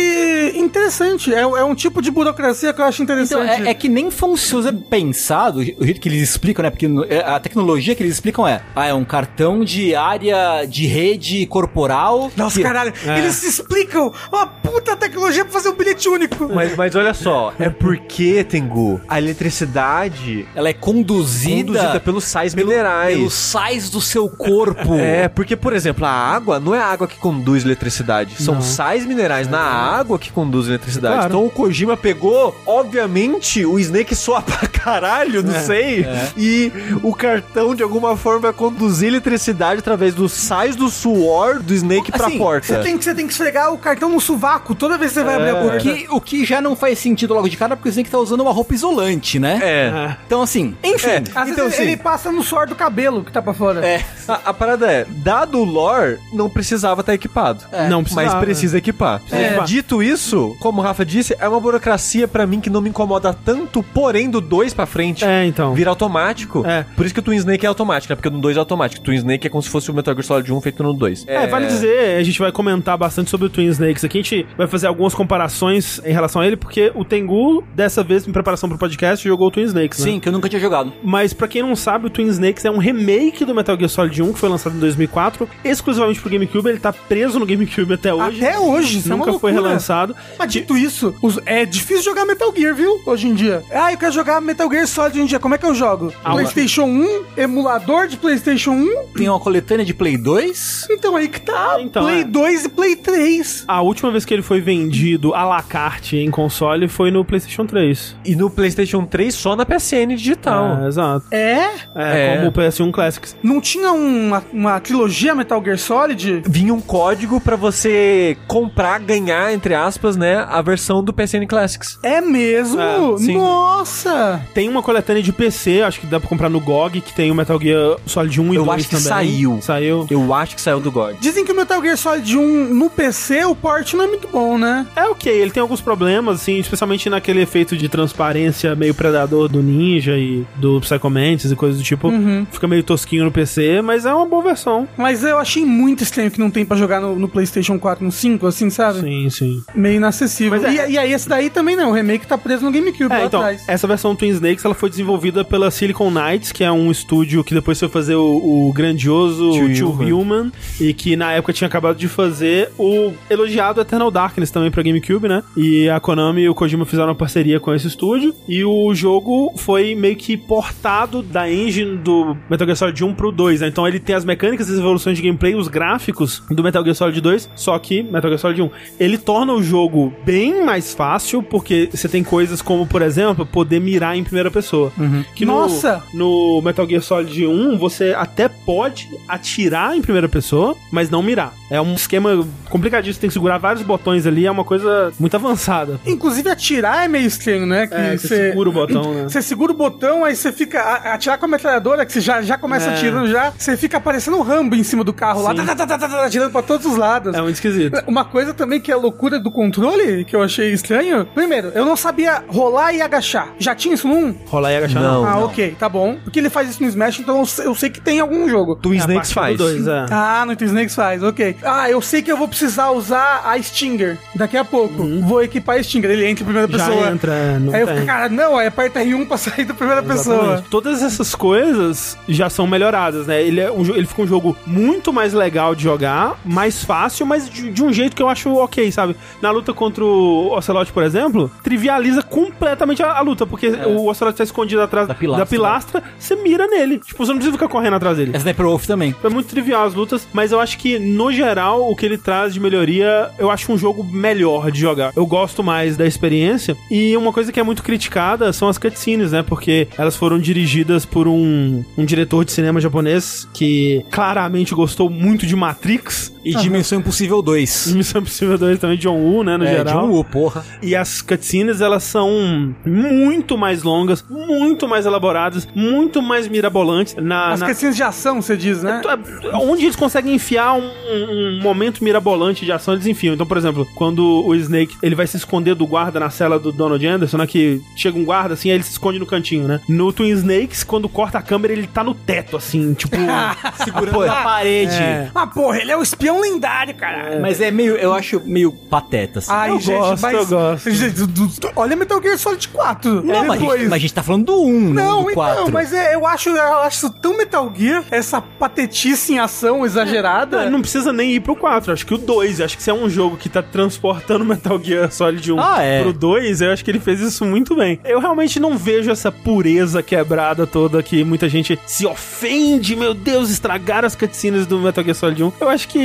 interessante. 0.54 1.32
É, 1.34 1.40
é 1.40 1.64
um 1.64 1.74
tipo 1.74 2.00
de 2.00 2.10
burocracia 2.10 2.72
que 2.72 2.80
eu 2.80 2.84
acho 2.84 3.02
Então, 3.02 3.16
interessante. 3.16 3.66
é, 3.66 3.70
é 3.70 3.74
que 3.74 3.88
nem 3.88 4.10
funciona 4.10 4.72
pensado, 4.72 5.58
o 5.60 5.84
jeito 5.84 6.00
que 6.00 6.08
eles 6.08 6.22
explicam, 6.22 6.62
né? 6.62 6.70
Porque 6.70 6.86
é, 7.08 7.18
a 7.20 7.38
tecnologia 7.40 7.94
que 7.94 8.02
eles 8.02 8.14
explicam 8.14 8.46
é, 8.46 8.60
ah, 8.74 8.86
é 8.86 8.94
um 8.94 9.04
cartão 9.04 9.64
de 9.64 9.94
área 9.94 10.64
de 10.66 10.86
rede 10.86 11.46
corporal. 11.46 12.30
Nossa, 12.36 12.56
que- 12.56 12.62
caralho, 12.62 12.92
É. 13.08 13.18
eles 13.18 13.42
explicam 13.42 14.12
uma 14.32 14.46
puta 14.46 14.96
tecnologia 14.96 15.44
pra 15.44 15.52
fazer 15.52 15.68
um 15.70 15.74
bilhete 15.74 16.08
único. 16.08 16.48
Mas, 16.52 16.76
mas 16.76 16.94
olha 16.94 17.14
só, 17.14 17.52
é 17.58 17.68
porque, 17.68 18.44
Tengu, 18.44 19.00
a 19.08 19.18
eletricidade 19.18 20.46
Ela 20.54 20.68
é 20.70 20.72
conduzida, 20.72 21.72
conduzida 21.72 22.00
pelos 22.00 22.24
sais 22.24 22.54
pelo- 22.54 22.68
minerais. 22.68 23.16
pelos 23.16 23.34
sais 23.34 23.90
do 23.90 24.00
seu 24.00 24.28
corpo. 24.28 24.94
É, 25.08 25.28
porque, 25.28 25.56
por 25.56 25.72
exemplo, 25.72 26.04
a 26.04 26.10
água 26.10 26.58
não 26.60 26.74
é 26.74 26.78
a 26.80 26.86
água 26.86 27.06
que 27.06 27.16
conduz 27.16 27.64
eletricidade. 27.64 28.42
São 28.42 28.54
Não. 28.56 28.62
sais 28.62 29.06
minerais 29.06 29.48
na 29.48 29.60
água 29.60 30.18
que 30.18 30.30
conduzem 30.30 30.70
eletricidade. 30.74 31.14
Claro. 31.14 31.28
Então 31.28 31.46
o 31.46 31.50
Kojima 31.50 31.96
pegou, 31.96 32.54
obviamente, 32.66 33.64
o 33.64 33.78
Snake 33.78 34.14
soa 34.14 34.40
pra 34.42 34.66
caralho, 34.68 35.42
não 35.42 35.54
sei. 35.60 36.06
E 36.36 36.72
o 37.02 37.14
cartão, 37.14 37.74
de 37.74 37.82
alguma 37.82 38.16
forma, 38.16 38.40
vai 38.40 38.52
conduzir 38.52 39.08
eletricidade 39.08 39.80
através 39.80 40.14
dos 40.14 40.32
sais 40.32 40.74
do 40.76 40.88
suor 40.88 41.60
do 41.62 41.74
Snake 41.74 42.10
pra 42.10 42.26
Assim, 42.26 42.38
porta. 42.38 42.66
Você 42.88 42.92
tem, 42.92 42.98
que, 42.98 43.04
você 43.04 43.14
tem 43.14 43.26
que 43.26 43.32
esfregar 43.32 43.72
o 43.72 43.78
cartão 43.78 44.08
no 44.10 44.20
sovaco 44.20 44.74
toda 44.74 44.96
vez 44.96 45.12
que 45.12 45.18
você 45.18 45.24
vai 45.24 45.34
abrir 45.36 45.50
a 45.50 45.54
O 45.56 45.62
porta. 45.62 45.78
que, 45.80 46.06
o 46.10 46.20
que 46.20 46.44
já 46.44 46.60
não 46.60 46.74
faz 46.74 46.98
sentido 46.98 47.34
logo 47.34 47.48
de 47.48 47.56
cara, 47.56 47.76
porque 47.76 47.88
o 47.88 47.90
Snake 47.90 48.08
tá 48.10 48.18
usando 48.18 48.40
uma 48.40 48.52
roupa 48.52 48.74
isolante, 48.74 49.38
né? 49.38 49.60
É. 49.62 50.16
Então, 50.26 50.40
assim, 50.42 50.74
enfim. 50.82 51.08
É. 51.08 51.16
Às 51.34 51.48
Então, 51.50 51.64
vezes 51.64 51.74
assim- 51.74 51.82
ele 51.82 51.96
passa 51.96 52.32
no 52.32 52.42
suor 52.42 52.66
do 52.66 52.74
cabelo 52.74 53.22
que 53.24 53.30
tá 53.32 53.42
pra 53.42 53.52
fora. 53.52 53.84
É. 53.86 54.02
A, 54.26 54.40
a 54.50 54.54
parada 54.54 54.90
é, 54.90 55.04
dado 55.08 55.58
o 55.58 55.64
lore, 55.64 56.18
não 56.32 56.48
precisava 56.48 57.00
estar 57.02 57.14
equipado. 57.14 57.64
Não 57.90 58.02
precisava. 58.02 58.32
Mas 58.36 58.44
precisa 58.44 58.78
equipar. 58.78 59.20
É. 59.30 59.60
Dito 59.64 60.02
isso, 60.02 60.56
como 60.60 60.80
o 60.80 60.84
Rafa 60.84 61.04
disse, 61.04 61.36
é 61.38 61.48
uma 61.48 61.60
burocracia 61.60 62.26
pra 62.28 62.46
mim 62.46 62.60
que 62.60 62.70
não 62.70 62.80
me 62.80 62.88
incomoda 62.90 63.32
tanto, 63.34 63.82
porém 63.82 64.30
do 64.30 64.40
2 64.40 64.72
pra 64.72 64.86
frente 64.86 65.24
É, 65.24 65.44
então. 65.44 65.74
vira 65.74 65.90
automático. 65.90 66.64
É. 66.66 66.84
Por 66.96 67.04
isso 67.04 67.14
que 67.14 67.20
o 67.20 67.22
Twin 67.22 67.36
Snake 67.36 67.64
é 67.66 67.68
automático, 67.68 68.12
né? 68.12 68.16
Porque 68.16 68.30
no 68.30 68.38
2 68.40 68.56
é 68.56 68.60
automático. 68.60 69.00
O 69.02 69.04
Twin 69.04 69.16
Snake 69.16 69.46
é 69.46 69.50
como 69.50 69.62
se 69.62 69.68
fosse 69.68 69.90
o 69.90 69.94
Metal 69.94 70.14
Gear 70.14 70.24
Solid 70.24 70.52
1 70.52 70.60
feito 70.60 70.82
no 70.82 70.92
2. 70.94 71.24
É, 71.26 71.46
vale 71.46 71.66
dizer, 71.66 72.16
a 72.18 72.22
gente 72.22 72.38
vai 72.38 72.50
comentar 72.52 72.77
bastante 72.96 73.30
sobre 73.30 73.46
o 73.46 73.50
Twin 73.50 73.66
Snakes 73.68 74.04
aqui. 74.04 74.18
A 74.18 74.22
gente 74.22 74.46
vai 74.56 74.66
fazer 74.66 74.86
algumas 74.86 75.14
comparações 75.14 76.00
em 76.04 76.12
relação 76.12 76.42
a 76.42 76.46
ele, 76.46 76.56
porque 76.56 76.92
o 76.94 77.04
Tengu, 77.04 77.62
dessa 77.74 78.02
vez, 78.02 78.26
em 78.26 78.32
preparação 78.32 78.68
pro 78.68 78.78
podcast, 78.78 79.26
jogou 79.26 79.48
o 79.48 79.50
Twin 79.50 79.62
Snakes, 79.64 79.98
né? 79.98 80.04
Sim, 80.12 80.20
que 80.20 80.28
eu 80.28 80.32
nunca 80.32 80.48
tinha 80.48 80.60
jogado. 80.60 80.92
Mas 81.02 81.32
pra 81.32 81.48
quem 81.48 81.62
não 81.62 81.74
sabe, 81.76 82.06
o 82.06 82.10
Twin 82.10 82.26
Snakes 82.28 82.64
é 82.64 82.70
um 82.70 82.78
remake 82.78 83.44
do 83.44 83.54
Metal 83.54 83.76
Gear 83.76 83.88
Solid 83.88 84.22
1, 84.22 84.32
que 84.32 84.38
foi 84.38 84.48
lançado 84.48 84.76
em 84.76 84.80
2004, 84.80 85.48
exclusivamente 85.64 86.20
pro 86.20 86.30
GameCube. 86.30 86.68
Ele 86.68 86.78
tá 86.78 86.92
preso 86.92 87.38
no 87.38 87.46
GameCube 87.46 87.94
até 87.94 88.12
hoje. 88.12 88.44
Até 88.44 88.58
hoje, 88.58 88.98
isso 88.98 89.10
é 89.12 89.14
uma 89.14 89.26
Nunca 89.26 89.38
foi 89.38 89.50
loucura. 89.52 89.68
relançado. 89.68 90.14
Mas 90.38 90.52
dito 90.52 90.76
isso, 90.76 91.14
os- 91.22 91.38
é 91.46 91.64
difícil 91.64 92.02
jogar 92.04 92.24
Metal 92.26 92.52
Gear, 92.56 92.74
viu? 92.74 93.00
Hoje 93.06 93.26
em 93.28 93.34
dia. 93.34 93.62
Ah, 93.72 93.92
eu 93.92 93.98
quero 93.98 94.12
jogar 94.12 94.40
Metal 94.40 94.70
Gear 94.70 94.86
Solid 94.86 95.12
hoje 95.16 95.22
em 95.22 95.26
dia. 95.26 95.38
Como 95.38 95.54
é 95.54 95.58
que 95.58 95.66
eu 95.66 95.74
jogo? 95.74 96.12
Ah, 96.24 96.32
PlayStation 96.32 96.84
1, 96.84 97.22
emulador 97.36 98.06
de 98.08 98.16
PlayStation 98.16 98.72
1. 98.72 99.06
Tem 99.16 99.28
uma 99.28 99.40
coletânea 99.40 99.84
de 99.84 99.94
Play 99.94 100.16
2. 100.16 100.86
Então 100.90 101.16
aí 101.16 101.28
que 101.28 101.40
tá. 101.40 101.78
Então, 101.80 102.04
Play 102.04 102.20
é. 102.20 102.24
2 102.24 102.66
e 102.68 102.70
Play 102.70 102.96
3. 102.96 103.64
A 103.66 103.82
última 103.82 104.10
vez 104.10 104.24
que 104.24 104.32
ele 104.32 104.42
foi 104.42 104.60
vendido 104.60 105.34
à 105.34 105.44
la 105.44 105.62
carte 105.62 106.16
em 106.16 106.30
console 106.30 106.86
foi 106.88 107.10
no 107.10 107.24
PlayStation 107.24 107.48
PlayStation 107.48 107.66
3. 107.66 108.16
E 108.24 108.36
no 108.36 108.50
PlayStation 108.50 109.04
3 109.04 109.34
só 109.34 109.56
na 109.56 109.64
PSN 109.64 110.14
digital. 110.16 110.82
É, 110.82 110.86
exato. 110.88 111.26
É? 111.30 111.70
É, 111.94 112.34
É. 112.34 112.36
como 112.36 112.48
o 112.48 112.52
PS1 112.52 112.90
Classics. 112.92 113.36
Não 113.42 113.60
tinha 113.60 113.92
uma, 113.92 114.44
uma 114.52 114.78
trilogia 114.80 115.34
Metal 115.34 115.62
Gear 115.64 115.78
Solid? 115.78 116.42
Vinha 116.46 116.74
um 116.74 116.80
código 116.80 117.40
pra 117.40 117.56
você 117.56 118.36
comprar, 118.46 118.98
ganhar, 119.00 119.52
entre 119.52 119.74
aspas, 119.74 120.16
né, 120.16 120.44
a 120.48 120.60
versão 120.60 121.02
do 121.02 121.12
PSN 121.12 121.46
Classics. 121.48 121.98
É 122.02 122.20
mesmo? 122.20 122.80
É. 122.80 122.98
Nossa! 123.32 124.40
Tem 124.54 124.68
uma 124.68 124.82
coletânea 124.82 125.22
de 125.22 125.32
PC, 125.32 125.82
acho 125.82 126.00
que 126.00 126.06
dá 126.06 126.18
pra 126.20 126.28
comprar 126.28 126.48
no 126.48 126.60
GOG, 126.60 127.00
que 127.00 127.14
tem 127.14 127.30
o 127.30 127.34
Metal 127.34 127.58
Gear 127.60 127.96
Solid 128.06 128.40
1 128.40 128.52
e 128.52 128.56
Eu 128.56 128.64
2 128.64 128.76
acho 128.78 128.88
que 128.88 128.96
também. 128.96 129.08
saiu. 129.08 129.58
Saiu. 129.62 130.06
Eu 130.10 130.34
acho 130.34 130.54
que 130.54 130.60
saiu 130.60 130.80
do 130.80 130.90
God. 130.90 131.16
Dizem 131.20 131.44
que 131.44 131.52
o 131.52 131.56
Metal 131.56 131.80
Gear 131.82 131.96
Solid 131.96 132.36
1 132.36 132.57
no 132.64 132.90
PC, 132.90 133.44
o 133.44 133.54
port 133.54 133.94
não 133.94 134.04
é 134.04 134.06
muito 134.08 134.28
bom, 134.28 134.58
né? 134.58 134.86
É 134.96 135.04
ok, 135.04 135.32
ele 135.32 135.50
tem 135.50 135.60
alguns 135.60 135.80
problemas, 135.80 136.36
assim, 136.42 136.58
especialmente 136.58 137.08
naquele 137.10 137.40
efeito 137.42 137.76
de 137.76 137.88
transparência 137.88 138.74
meio 138.74 138.94
predador 138.94 139.48
do 139.48 139.62
Ninja 139.62 140.16
e 140.16 140.44
do 140.56 140.80
Psycho 140.80 141.10
Mantis 141.10 141.50
e 141.50 141.56
coisas 141.56 141.78
do 141.80 141.84
tipo. 141.84 142.10
Fica 142.50 142.66
meio 142.68 142.82
tosquinho 142.82 143.24
no 143.24 143.32
PC, 143.32 143.82
mas 143.82 144.04
é 144.06 144.12
uma 144.12 144.26
boa 144.26 144.42
versão. 144.42 144.88
Mas 144.96 145.22
eu 145.24 145.38
achei 145.38 145.64
muito 145.64 146.02
estranho 146.02 146.30
que 146.30 146.38
não 146.40 146.50
tem 146.50 146.64
pra 146.64 146.76
jogar 146.76 147.00
no, 147.00 147.16
no 147.18 147.28
PlayStation 147.28 147.78
4, 147.78 148.04
no 148.04 148.12
5, 148.12 148.46
assim, 148.46 148.70
sabe? 148.70 149.00
Sim, 149.00 149.30
sim. 149.30 149.62
Meio 149.74 149.96
inacessível. 149.96 150.64
É- 150.64 150.88
E, 150.88 150.92
e 150.92 150.98
aí 150.98 151.12
esse 151.12 151.28
daí 151.28 151.50
também 151.50 151.76
não, 151.76 151.90
o 151.90 151.92
remake 151.92 152.26
tá 152.26 152.36
preso 152.38 152.64
no 152.64 152.70
GameCube 152.72 153.12
É, 153.12 153.18
lá 153.18 153.24
então, 153.24 153.40
atrás. 153.40 153.64
essa 153.68 153.86
versão 153.86 154.14
Twin 154.16 154.30
Snakes 154.30 154.64
ela 154.64 154.74
foi 154.74 154.88
desenvolvida 154.90 155.44
pela 155.44 155.70
Silicon 155.70 156.10
Knights, 156.10 156.52
que 156.52 156.64
é 156.64 156.70
um 156.72 156.90
estúdio 156.90 157.42
que 157.44 157.54
depois 157.54 157.78
foi 157.78 157.88
fazer 157.88 158.14
o, 158.14 158.68
o 158.68 158.72
grandioso 158.72 159.50
Two 159.76 159.90
Human. 159.92 160.12
Human, 160.12 160.52
e 160.80 160.92
que 160.92 161.16
na 161.16 161.32
época 161.32 161.52
tinha 161.52 161.68
acabado 161.68 161.96
de 161.96 162.08
fazer 162.08 162.47
o 162.78 163.12
elogiado 163.30 163.80
Eternal 163.80 164.10
Darkness 164.10 164.50
também 164.50 164.70
pra 164.70 164.82
GameCube, 164.82 165.28
né? 165.28 165.42
E 165.56 165.88
a 165.88 166.00
Konami 166.00 166.42
e 166.42 166.48
o 166.48 166.54
Kojima 166.54 166.84
fizeram 166.84 167.08
uma 167.08 167.14
parceria 167.14 167.58
com 167.60 167.72
esse 167.74 167.86
estúdio, 167.86 168.34
e 168.48 168.64
o 168.64 168.94
jogo 168.94 169.52
foi 169.56 169.94
meio 169.94 170.16
que 170.16 170.36
portado 170.36 171.22
da 171.22 171.50
engine 171.50 171.96
do 171.96 172.36
Metal 172.50 172.66
Gear 172.66 172.76
Solid 172.76 173.04
1 173.04 173.14
pro 173.14 173.30
2, 173.32 173.60
né? 173.60 173.68
Então 173.68 173.86
ele 173.86 174.00
tem 174.00 174.14
as 174.14 174.24
mecânicas, 174.24 174.70
as 174.70 174.78
evoluções 174.78 175.16
de 175.16 175.22
gameplay, 175.22 175.54
os 175.54 175.68
gráficos 175.68 176.42
do 176.50 176.62
Metal 176.62 176.82
Gear 176.82 176.94
Solid 176.94 177.20
2, 177.20 177.50
só 177.54 177.78
que 177.78 178.02
Metal 178.02 178.30
Gear 178.30 178.38
Solid 178.38 178.62
1. 178.62 178.70
Ele 178.98 179.18
torna 179.18 179.52
o 179.52 179.62
jogo 179.62 180.12
bem 180.24 180.64
mais 180.64 180.94
fácil, 180.94 181.42
porque 181.42 181.88
você 181.92 182.08
tem 182.08 182.22
coisas 182.24 182.60
como, 182.62 182.86
por 182.86 183.02
exemplo, 183.02 183.44
poder 183.46 183.80
mirar 183.80 184.16
em 184.16 184.24
primeira 184.24 184.50
pessoa. 184.50 184.92
Que 185.34 185.44
no- 185.44 185.52
Nossa! 185.58 186.02
No, 186.14 186.60
Metal 186.62 186.86
Gear 186.88 187.02
Solid 187.02 187.46
1, 187.46 187.76
você 187.78 188.14
até 188.16 188.48
pode 188.48 189.08
atirar 189.26 189.96
em 189.96 190.00
primeira 190.02 190.28
pessoa, 190.28 190.74
mas 190.90 191.10
não 191.10 191.22
mirar. 191.22 191.52
É 191.70 191.80
um 191.80 191.94
esquema 191.94 192.37
complicadíssimo, 192.68 193.20
tem 193.20 193.28
que 193.28 193.34
segurar 193.34 193.58
vários 193.58 193.82
botões 193.82 194.26
ali, 194.26 194.46
é 194.46 194.50
uma 194.50 194.64
coisa 194.64 195.12
muito 195.18 195.34
avançada. 195.36 196.00
Inclusive 196.06 196.48
atirar 196.50 197.04
é 197.04 197.08
meio 197.08 197.26
estranho, 197.26 197.66
né? 197.66 197.86
Que 197.86 197.94
É, 197.94 198.16
você 198.16 198.28
segura 198.50 198.68
o 198.68 198.72
botão, 198.72 199.14
né? 199.14 199.22
Você 199.28 199.42
segura 199.42 199.72
o 199.72 199.74
botão, 199.76 200.24
aí 200.24 200.34
você 200.36 200.52
fica. 200.52 200.80
a- 200.80 201.14
atirar 201.14 201.38
com 201.38 201.46
a 201.46 201.48
metralhadora, 201.48 202.04
que 202.06 202.12
você 202.12 202.20
já, 202.20 202.40
já 202.42 202.56
começa 202.58 202.90
É. 202.90 202.94
atirando 202.94 203.28
já. 203.28 203.52
Você 203.56 203.76
fica 203.76 204.00
parecendo 204.00 204.36
um 204.38 204.42
Rambo 204.42 204.74
em 204.76 204.82
cima 204.82 205.02
do 205.02 205.12
carro 205.12 205.42
lá, 205.42 205.50
Sim. 205.50 205.64
tá, 205.64 205.74
tá, 205.74 205.86
tá, 205.86 205.98
tá, 205.98 206.24
atirando 206.26 206.50
pra 206.50 206.62
todos 206.62 206.86
os 206.86 206.96
lados. 206.96 207.34
É 207.34 207.40
muito 207.40 207.54
esquisito. 207.54 208.02
Uma 208.06 208.24
coisa 208.24 208.52
também 208.54 208.80
que 208.80 208.90
é 208.92 208.96
loucura 208.96 209.38
do 209.40 209.50
controle, 209.50 210.24
que 210.24 210.34
eu 210.36 210.42
achei 210.42 210.72
estranho. 210.72 211.26
Primeiro, 211.34 211.68
eu 211.74 211.84
não 211.84 211.96
sabia 211.96 212.42
rolar 212.48 212.92
e 212.92 213.00
agachar. 213.02 213.48
Já 213.58 213.74
tinha 213.74 213.94
isso 213.94 214.06
num? 214.08 214.34
Rolar 214.46 214.72
e 214.72 214.76
agachar 214.76 215.02
Não. 215.02 215.26
ah, 215.26 215.38
ok, 215.44 215.74
tá 215.78 215.88
bom. 215.88 216.16
Porque 216.22 216.38
ele 216.38 216.50
faz 216.50 216.68
isso 216.70 216.82
no 216.82 216.88
Smash, 216.88 217.20
então 217.20 217.38
eu 217.38 217.46
sei, 217.46 217.66
eu 217.66 217.74
sei 217.74 217.90
que 217.90 218.00
tem 218.00 218.20
algum 218.20 218.48
jogo. 218.48 218.76
Twin 218.76 218.96
É 218.96 219.00
Snakes 219.00 219.32
faz. 219.32 219.56
do 219.56 219.64
dois, 219.64 219.86
é. 219.86 220.06
Ah, 220.10 220.44
no 220.46 220.54
Twin 220.56 220.66
Snakes 220.68 220.94
faz, 220.94 221.22
ok. 221.22 221.56
Ah, 221.62 221.90
eu 221.90 222.00
sei 222.00 222.22
que 222.22 222.27
eu 222.30 222.36
vou 222.36 222.48
precisar 222.48 222.90
usar 222.90 223.42
a 223.44 223.60
Stinger 223.62 224.18
daqui 224.34 224.56
a 224.56 224.64
pouco. 224.64 225.04
Vou 225.22 225.42
equipar 225.42 225.76
a 225.78 225.82
Stinger, 225.82 226.10
ele 226.10 226.26
entra 226.26 226.42
em 226.42 226.46
primeira 226.46 226.68
Uhum. 226.70 226.78
Já 226.78 226.86
pessoa. 226.86 227.10
entra, 227.10 227.32
é, 227.32 227.58
não 227.58 227.74
aí 227.74 227.80
eu 227.80 227.86
tem. 227.86 227.94
fico, 227.96 228.06
cara, 228.06 228.28
não, 228.28 228.56
aí 228.56 228.66
aperta 228.66 229.00
R1 229.00 229.26
pra 229.26 229.36
sair 229.36 229.64
da 229.64 229.74
primeira 229.74 230.02
pessoa. 230.02 230.36
Exatamente. 230.36 230.68
Todas 230.68 231.02
essas 231.02 231.34
coisas 231.34 232.16
já 232.28 232.50
são 232.50 232.66
melhoradas, 232.66 233.26
né? 233.26 233.42
Ele, 233.42 233.60
é 233.60 233.70
um, 233.70 233.82
ele 233.94 234.06
fica 234.06 234.22
um 234.22 234.26
jogo 234.26 234.56
muito 234.66 235.12
mais 235.12 235.32
legal 235.32 235.74
de 235.74 235.82
jogar, 235.82 236.38
mais 236.44 236.84
fácil, 236.84 237.24
mas 237.26 237.48
de, 237.48 237.70
de 237.70 237.82
um 237.82 237.92
jeito 237.92 238.14
que 238.14 238.22
eu 238.22 238.28
acho 238.28 238.52
ok, 238.54 238.90
sabe? 238.92 239.16
Na 239.40 239.50
luta 239.50 239.72
contra 239.72 240.04
o 240.04 240.52
Ocelot, 240.56 240.92
por 240.92 241.02
exemplo, 241.02 241.50
trivializa 241.62 242.22
completamente 242.22 243.02
a, 243.02 243.12
a 243.16 243.20
luta, 243.20 243.46
porque 243.46 243.68
o 243.68 244.06
Ocelot 244.08 244.36
tá 244.36 244.44
escondido 244.44 244.82
atrás 244.82 245.06
Da 245.08 245.14
da 245.14 245.18
pilastra, 245.18 245.46
pilastra, 245.46 246.02
você 246.18 246.36
mira 246.36 246.66
nele. 246.66 246.98
Tipo, 246.98 247.24
você 247.24 247.30
não 247.32 247.38
precisa 247.38 247.56
ficar 247.56 247.68
correndo 247.68 247.94
atrás 247.94 248.16
dele. 248.16 248.32
É 248.34 248.38
Sniper 248.38 248.66
Wolf 248.66 248.86
também. 248.86 249.14
É 249.24 249.28
muito 249.28 249.48
trivial 249.48 249.84
as 249.84 249.94
lutas, 249.94 250.26
mas 250.32 250.52
eu 250.52 250.60
acho 250.60 250.76
que, 250.78 250.98
no 250.98 251.32
geral, 251.32 251.90
o 251.90 251.96
que 251.96 252.04
ele 252.06 252.17
traz 252.18 252.52
de 252.52 252.60
melhoria, 252.60 253.30
eu 253.38 253.50
acho 253.50 253.72
um 253.72 253.78
jogo 253.78 254.04
melhor 254.04 254.70
de 254.70 254.80
jogar. 254.80 255.12
Eu 255.16 255.26
gosto 255.26 255.62
mais 255.62 255.96
da 255.96 256.06
experiência. 256.06 256.76
E 256.90 257.16
uma 257.16 257.32
coisa 257.32 257.52
que 257.52 257.60
é 257.60 257.62
muito 257.62 257.82
criticada 257.82 258.52
são 258.52 258.68
as 258.68 258.78
cutscenes, 258.78 259.32
né? 259.32 259.42
Porque 259.42 259.88
elas 259.96 260.16
foram 260.16 260.38
dirigidas 260.38 261.04
por 261.04 261.26
um, 261.28 261.84
um 261.96 262.04
diretor 262.04 262.44
de 262.44 262.52
cinema 262.52 262.80
japonês 262.80 263.48
que 263.52 264.04
claramente 264.10 264.74
gostou 264.74 265.08
muito 265.10 265.46
de 265.46 265.56
Matrix. 265.56 266.32
E 266.44 266.54
Dimensão 266.54 266.98
Impossível 266.98 267.42
2. 267.42 267.92
Missão 267.94 268.20
Impossível 268.20 268.58
2 268.58 268.78
também, 268.80 268.96
John 268.98 269.16
Woo, 269.16 269.42
né? 269.44 269.56
No 269.56 269.64
É, 269.64 269.76
geral. 269.76 270.00
John 270.02 270.08
Woo, 270.12 270.24
porra. 270.24 270.64
E 270.82 270.94
as 270.96 271.20
cutscenes, 271.22 271.80
elas 271.80 272.02
são 272.04 272.74
muito 272.84 273.56
mais 273.56 273.82
longas, 273.82 274.24
muito 274.28 274.86
mais 274.88 275.06
elaboradas, 275.06 275.66
muito 275.74 276.22
mais 276.22 276.48
mirabolantes. 276.48 277.14
Na, 277.16 277.52
As 277.52 277.60
na- 277.60 277.66
cutscenes 277.66 277.96
de 277.96 278.02
ação, 278.02 278.40
você 278.42 278.56
diz, 278.56 278.82
né? 278.82 279.00
é, 279.04 279.56
Onde 279.56 279.84
eles 279.84 279.96
conseguem 279.96 280.34
enfiar 280.34 280.74
um, 280.74 280.88
um 281.10 281.60
momento 281.62 282.02
mirabolante 282.02 282.64
de 282.64 282.72
ação, 282.72 282.94
eles 282.94 283.06
enfiam. 283.06 283.34
Então, 283.34 283.46
por 283.46 283.56
exemplo, 283.56 283.86
quando 283.94 284.24
o 284.46 284.54
Snake 284.54 284.96
ele 285.02 285.14
vai 285.14 285.26
se 285.26 285.36
esconder 285.36 285.74
do 285.74 285.86
guarda 285.86 286.18
na 286.20 286.30
cela 286.30 286.58
do 286.58 286.72
Donald 286.72 287.04
Anderson, 287.06 287.36
né? 287.38 287.46
Que 287.46 287.80
chega 287.96 288.18
um 288.18 288.24
guarda 288.24 288.54
assim, 288.54 288.70
aí 288.70 288.76
ele 288.76 288.84
se 288.84 288.92
esconde 288.92 289.18
no 289.18 289.26
cantinho, 289.26 289.66
né? 289.66 289.80
No 289.88 290.12
Twin 290.12 290.30
Snakes, 290.30 290.82
quando 290.84 291.08
corta 291.08 291.38
a 291.38 291.42
câmera, 291.42 291.72
ele 291.72 291.86
tá 291.86 292.02
no 292.04 292.14
teto, 292.14 292.56
assim, 292.56 292.94
tipo. 292.94 293.16
Segurando 293.84 294.26
na 294.26 294.42
parede. 294.42 294.94
É. 294.94 295.30
Ah, 295.34 295.46
porra, 295.46 295.78
ele 295.80 295.90
é 295.92 295.96
o 295.96 296.02
espião 296.02 296.37
lendário, 296.40 296.94
cara. 296.94 297.38
Mas 297.40 297.60
é 297.60 297.70
meio, 297.70 297.96
eu 297.96 298.12
acho 298.12 298.40
meio 298.44 298.72
pateta, 298.72 299.38
assim. 299.40 299.50
Ai, 299.52 299.70
Eu 299.70 299.80
gente, 299.80 299.98
gosto, 299.98 300.22
mas. 300.22 300.34
eu 300.34 300.46
gosto. 300.46 300.90
Gente, 300.90 301.14
do- 301.26 301.26
do- 301.46 301.70
olha 301.76 301.96
Metal 301.96 302.20
Gear 302.22 302.38
Solid 302.38 302.68
4. 302.68 303.22
não, 303.22 303.34
é 303.34 303.46
mas 303.46 303.62
a, 303.62 303.66
gente, 303.66 303.82
mas 303.84 303.92
a 303.92 303.98
gente 303.98 304.14
tá 304.14 304.22
falando 304.22 304.46
do 304.46 304.62
1, 304.62 304.80
não, 304.80 304.92
Não, 304.92 305.24
do 305.24 305.32
4. 305.34 305.60
então, 305.62 305.72
mas 305.72 305.92
é, 305.92 306.14
eu 306.14 306.26
acho, 306.26 306.50
eu 306.50 306.78
acho 306.78 307.10
tão 307.10 307.36
Metal 307.36 307.72
Gear, 307.74 308.04
essa 308.10 308.40
patetice 308.40 309.32
em 309.34 309.38
ação 309.38 309.84
exagerada. 309.84 310.64
Não, 310.64 310.72
não 310.72 310.80
precisa 310.80 311.12
nem 311.12 311.32
ir 311.34 311.40
pro 311.40 311.54
4, 311.56 311.92
acho 311.92 312.06
que 312.06 312.14
o 312.14 312.18
2. 312.18 312.60
Acho 312.60 312.76
que 312.76 312.82
se 312.82 312.90
é 312.90 312.94
um 312.94 313.08
jogo 313.08 313.36
que 313.36 313.48
tá 313.48 313.62
transportando 313.62 314.44
Metal 314.44 314.78
Gear 314.82 315.10
Solid 315.12 315.52
1 315.52 315.60
Ah, 315.60 315.82
é. 315.82 316.02
pro 316.02 316.12
2, 316.12 316.60
eu 316.62 316.72
acho 316.72 316.84
que 316.84 316.90
ele 316.90 317.00
fez 317.00 317.20
isso 317.20 317.44
muito 317.44 317.74
bem. 317.76 318.00
Eu 318.04 318.20
realmente 318.20 318.58
não 318.60 318.76
vejo 318.76 319.10
essa 319.10 319.30
pureza 319.32 320.02
quebrada 320.02 320.66
toda 320.66 321.02
que 321.02 321.22
muita 321.24 321.48
gente 321.48 321.78
se 321.86 322.06
ofende, 322.06 322.94
meu 322.96 323.14
Deus, 323.14 323.50
estragaram 323.50 324.06
as 324.06 324.14
cutscenes 324.14 324.66
do 324.66 324.78
Metal 324.78 325.02
Gear 325.04 325.14
Solid 325.16 325.42
1. 325.44 325.52
Eu 325.60 325.68
acho 325.68 325.88
que 325.88 325.98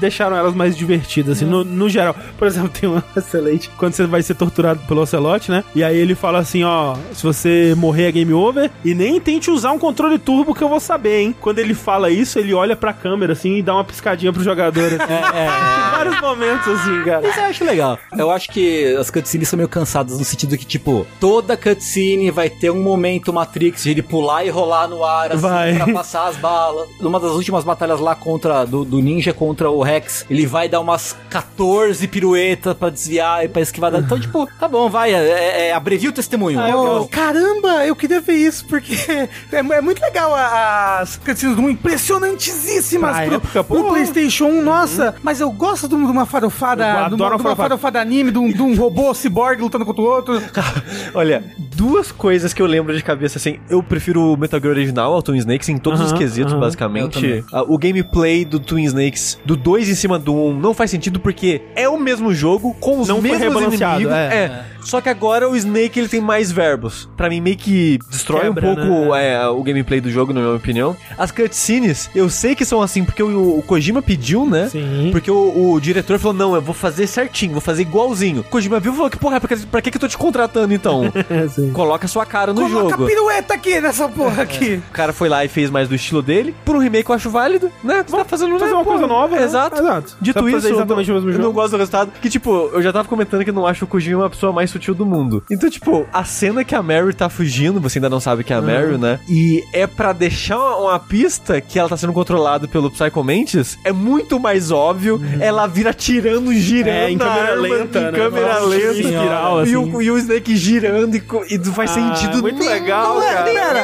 deixaram 0.00 0.36
elas 0.36 0.54
mais 0.54 0.76
divertidas, 0.76 1.36
assim, 1.36 1.44
no, 1.44 1.64
no 1.64 1.88
geral. 1.88 2.14
Por 2.38 2.46
exemplo, 2.46 2.68
tem 2.68 2.88
uma 2.88 3.04
excelente, 3.16 3.70
quando 3.76 3.94
você 3.94 4.06
vai 4.06 4.22
ser 4.22 4.34
torturado 4.34 4.80
pelo 4.86 5.02
Ocelot, 5.02 5.50
né? 5.50 5.64
E 5.74 5.82
aí 5.82 5.96
ele 5.96 6.14
fala 6.14 6.38
assim, 6.38 6.64
ó, 6.64 6.96
se 7.12 7.22
você 7.22 7.74
morrer 7.76 8.08
é 8.08 8.12
game 8.12 8.32
over, 8.32 8.70
e 8.84 8.94
nem 8.94 9.20
tente 9.20 9.50
usar 9.50 9.72
um 9.72 9.78
controle 9.78 10.18
turbo 10.18 10.54
que 10.54 10.62
eu 10.62 10.68
vou 10.68 10.80
saber, 10.80 11.20
hein? 11.20 11.34
Quando 11.40 11.58
ele 11.58 11.74
fala 11.74 12.10
isso, 12.10 12.38
ele 12.38 12.54
olha 12.54 12.76
pra 12.76 12.92
câmera, 12.92 13.32
assim, 13.32 13.56
e 13.56 13.62
dá 13.62 13.74
uma 13.74 13.84
piscadinha 13.84 14.32
pro 14.32 14.42
jogador, 14.42 14.86
assim. 14.86 15.12
Em 15.32 15.90
vários 15.90 16.20
momentos, 16.20 16.68
assim, 16.68 17.02
cara. 17.04 17.28
Isso 17.28 17.38
eu 17.38 17.44
acho 17.44 17.64
legal. 17.64 17.98
Eu 18.16 18.30
acho 18.30 18.48
que 18.50 18.94
as 18.96 19.10
cutscenes 19.10 19.48
são 19.48 19.56
meio 19.56 19.68
cansadas 19.68 20.18
no 20.18 20.24
sentido 20.24 20.56
que, 20.56 20.66
tipo, 20.66 21.06
toda 21.20 21.56
cutscene 21.56 22.30
vai 22.30 22.48
ter 22.50 22.70
um 22.70 22.82
momento 22.82 23.32
Matrix 23.32 23.82
de 23.82 23.90
ele 23.90 24.02
pular 24.02 24.44
e 24.44 24.50
rolar 24.50 24.88
no 24.88 25.04
ar, 25.04 25.32
assim, 25.32 25.40
Vai. 25.40 25.74
pra 25.76 25.92
passar 25.92 26.28
as 26.28 26.36
balas. 26.36 26.88
Numa 27.00 27.20
das 27.20 27.32
últimas 27.32 27.64
batalhas 27.64 28.00
lá 28.00 28.14
contra, 28.14 28.64
do, 28.64 28.84
do 28.84 29.00
Ninja 29.00 29.32
contra 29.32 29.51
o 29.60 29.82
Rex, 29.82 30.24
ele 30.30 30.46
vai 30.46 30.68
dar 30.68 30.80
umas 30.80 31.16
14 31.30 32.06
piruetas 32.08 32.74
pra 32.76 32.90
desviar 32.90 33.44
e 33.44 33.48
pra 33.48 33.62
esquivar. 33.62 33.90
da- 33.90 33.98
Então, 33.98 34.18
tipo, 34.18 34.48
tá 34.58 34.66
bom, 34.68 34.88
vai, 34.88 35.12
é, 35.12 35.16
é, 35.18 35.68
é, 35.68 35.72
abrevia 35.72 36.10
o 36.10 36.12
testemunho. 36.12 36.58
Oh, 36.76 37.06
caramba, 37.08 37.86
eu 37.86 37.94
queria 37.96 38.20
ver 38.20 38.34
isso, 38.34 38.64
porque 38.66 38.94
é, 39.52 39.58
é 39.58 39.80
muito 39.80 40.00
legal 40.00 40.34
as 40.34 41.16
cutscenes 41.16 41.56
do 41.56 41.62
1, 41.62 41.70
impressionantíssimas 41.70 43.16
Pra 43.16 43.24
pro, 43.26 43.34
época, 43.36 43.64
pro. 43.64 43.84
Playstation 43.88 44.46
1, 44.46 44.62
nossa, 44.62 45.14
mas 45.22 45.40
eu 45.40 45.50
gosto 45.50 45.88
de 45.88 45.94
uma 45.94 46.26
farofada, 46.26 46.84
Eu 46.84 47.08
de 47.16 47.22
uma, 47.22 47.36
de 47.36 47.42
uma 47.42 47.56
farofada. 47.56 48.00
anime, 48.00 48.30
de 48.30 48.38
um, 48.38 48.50
de 48.50 48.62
um 48.62 48.74
robô 48.76 49.12
ciborgue 49.14 49.62
lutando 49.62 49.84
contra 49.84 50.02
o 50.02 50.06
outro. 50.06 50.42
Olha, 51.14 51.42
duas 51.76 52.10
coisas 52.12 52.52
que 52.52 52.62
eu 52.62 52.66
lembro 52.66 52.94
de 52.96 53.02
cabeça, 53.02 53.38
assim, 53.38 53.58
eu 53.68 53.82
prefiro 53.82 54.32
o 54.32 54.36
Metal 54.36 54.60
Gear 54.60 54.72
original 54.72 55.12
ao 55.12 55.22
Twin 55.22 55.38
Snakes 55.38 55.68
em 55.68 55.78
todos 55.78 56.00
os 56.00 56.10
Aham, 56.10 56.18
quesitos. 56.18 56.52
Eu 56.52 56.60
basicamente. 56.60 57.44
Ah, 57.52 57.62
O 57.62 57.76
gameplay 57.78 58.44
do 58.44 58.58
Twin 58.60 58.84
Snakes, 58.84 59.38
do 59.44 59.56
2 59.56 59.88
em 59.88 59.94
cima 59.94 60.18
do 60.18 60.34
1, 60.34 60.48
um, 60.48 60.58
não 60.58 60.72
faz 60.74 60.90
sentido 60.90 61.18
porque 61.20 61.62
é 61.74 61.88
o 61.88 61.98
mesmo 61.98 62.32
jogo, 62.34 62.74
com 62.80 63.00
os 63.00 63.08
Não 63.08 63.20
mesmos 63.20 63.62
inimigos. 63.62 64.12
é. 64.12 64.34
É. 64.34 64.64
Só 64.84 65.00
que 65.00 65.08
agora 65.08 65.48
o 65.48 65.56
Snake 65.56 65.98
ele 65.98 66.08
tem 66.08 66.20
mais 66.20 66.50
verbos. 66.50 67.08
Pra 67.16 67.28
mim, 67.28 67.40
meio 67.40 67.56
que 67.56 67.98
destrói 68.10 68.42
Quebra, 68.42 68.68
um 68.68 68.74
pouco 68.74 69.14
né? 69.14 69.32
é, 69.34 69.46
o 69.48 69.62
gameplay 69.62 70.00
do 70.00 70.10
jogo, 70.10 70.32
na 70.32 70.40
minha 70.40 70.54
opinião. 70.54 70.96
As 71.16 71.30
cutscenes, 71.30 72.10
eu 72.14 72.28
sei 72.28 72.54
que 72.54 72.64
são 72.64 72.82
assim 72.82 73.04
porque 73.04 73.22
o, 73.22 73.58
o 73.58 73.62
Kojima 73.62 74.02
pediu, 74.02 74.46
né? 74.46 74.68
Sim. 74.68 75.08
Porque 75.12 75.30
o, 75.30 75.72
o 75.72 75.80
diretor 75.80 76.18
falou: 76.18 76.36
não, 76.36 76.54
eu 76.54 76.62
vou 76.62 76.74
fazer 76.74 77.06
certinho, 77.06 77.52
vou 77.52 77.60
fazer 77.60 77.82
igualzinho. 77.82 78.40
O 78.40 78.44
Kojima 78.44 78.80
viu 78.80 78.92
e 78.92 78.96
falou: 78.96 79.10
que 79.10 79.18
porra, 79.18 79.40
pra 79.40 79.48
que, 79.48 79.66
pra 79.66 79.82
que 79.82 79.90
que 79.90 79.96
eu 79.96 80.00
tô 80.00 80.08
te 80.08 80.18
contratando 80.18 80.74
então? 80.74 81.12
É, 81.30 81.46
sim. 81.48 81.72
Coloca 81.72 82.06
a 82.06 82.08
sua 82.08 82.26
cara 82.26 82.52
no 82.52 82.62
Coloca 82.62 82.90
jogo. 82.90 83.06
pirueta 83.06 83.54
aqui 83.54 83.80
nessa 83.80 84.08
porra 84.08 84.42
aqui. 84.42 84.82
O 84.90 84.92
cara 84.92 85.12
foi 85.12 85.28
lá 85.28 85.44
e 85.44 85.48
fez 85.48 85.70
mais 85.70 85.88
do 85.88 85.94
estilo 85.94 86.22
dele. 86.22 86.54
Por 86.64 86.76
um 86.76 86.78
remake 86.78 87.08
eu 87.08 87.14
acho 87.14 87.30
válido, 87.30 87.70
né? 87.82 88.04
Você 88.06 88.16
tá 88.16 88.24
fazendo 88.24 88.58
fazer 88.58 88.72
né, 88.72 88.76
uma 88.76 88.84
porra, 88.84 88.98
coisa 88.98 89.06
nova, 89.06 89.36
né? 89.36 89.44
Exato. 89.44 89.78
Exato. 89.78 90.16
Dito 90.20 90.48
isso, 90.48 90.68
exatamente 90.68 91.10
eu, 91.10 91.18
o 91.18 91.22
mesmo 91.22 91.40
eu 91.40 91.44
não 91.44 91.52
gosto 91.52 91.72
do 91.72 91.78
resultado. 91.78 92.12
Que, 92.20 92.28
tipo, 92.28 92.70
eu 92.72 92.82
já 92.82 92.92
tava 92.92 93.08
comentando 93.08 93.44
que 93.44 93.50
eu 93.50 93.54
não 93.54 93.66
acho 93.66 93.84
o 93.84 93.88
Kojima 93.88 94.26
a 94.26 94.30
pessoa 94.30 94.52
mais 94.52 94.71
sutil 94.72 94.94
do 94.94 95.04
mundo. 95.06 95.42
Então, 95.50 95.68
tipo, 95.70 96.06
a 96.12 96.24
cena 96.24 96.64
que 96.64 96.74
a 96.74 96.82
Mary 96.82 97.12
tá 97.14 97.28
fugindo, 97.28 97.80
você 97.80 97.98
ainda 97.98 98.08
não 98.10 98.20
sabe 98.20 98.42
que 98.44 98.52
é 98.52 98.56
a 98.56 98.62
Mary, 98.62 98.98
né? 98.98 99.20
E 99.28 99.62
é 99.72 99.86
pra 99.86 100.12
deixar 100.12 100.58
uma 100.78 100.98
pista 100.98 101.60
que 101.60 101.78
ela 101.78 101.88
tá 101.88 101.96
sendo 101.96 102.12
controlada 102.12 102.66
pelo 102.66 102.90
Psycho 102.90 103.22
Mantis, 103.22 103.78
é 103.84 103.92
muito 103.92 104.38
mais 104.40 104.70
óbvio. 104.70 105.20
Ela 105.40 105.66
vira 105.66 105.92
tirando, 105.92 106.52
girando. 106.54 106.88
É, 106.92 107.10
em 107.10 107.18
câmera 107.18 107.52
arma, 107.52 107.62
lenta, 107.62 107.98
Em 107.98 108.02
né? 108.04 108.12
câmera 108.12 108.54
Nossa, 108.54 108.66
lenta. 108.66 108.92
espiral, 109.00 109.58
e, 109.60 109.62
assim. 109.62 109.76
o, 109.76 110.02
e 110.02 110.10
o 110.10 110.18
Snake 110.18 110.56
girando 110.56 111.14
e, 111.16 111.22
e 111.50 111.58
não 111.58 111.72
faz 111.72 111.90
Ah, 111.90 111.94
sentido 111.94 112.42
muito 112.42 112.58
nenhum, 112.58 112.70
legal, 112.72 113.20
cara. 113.20 113.42
Pera, 113.44 113.82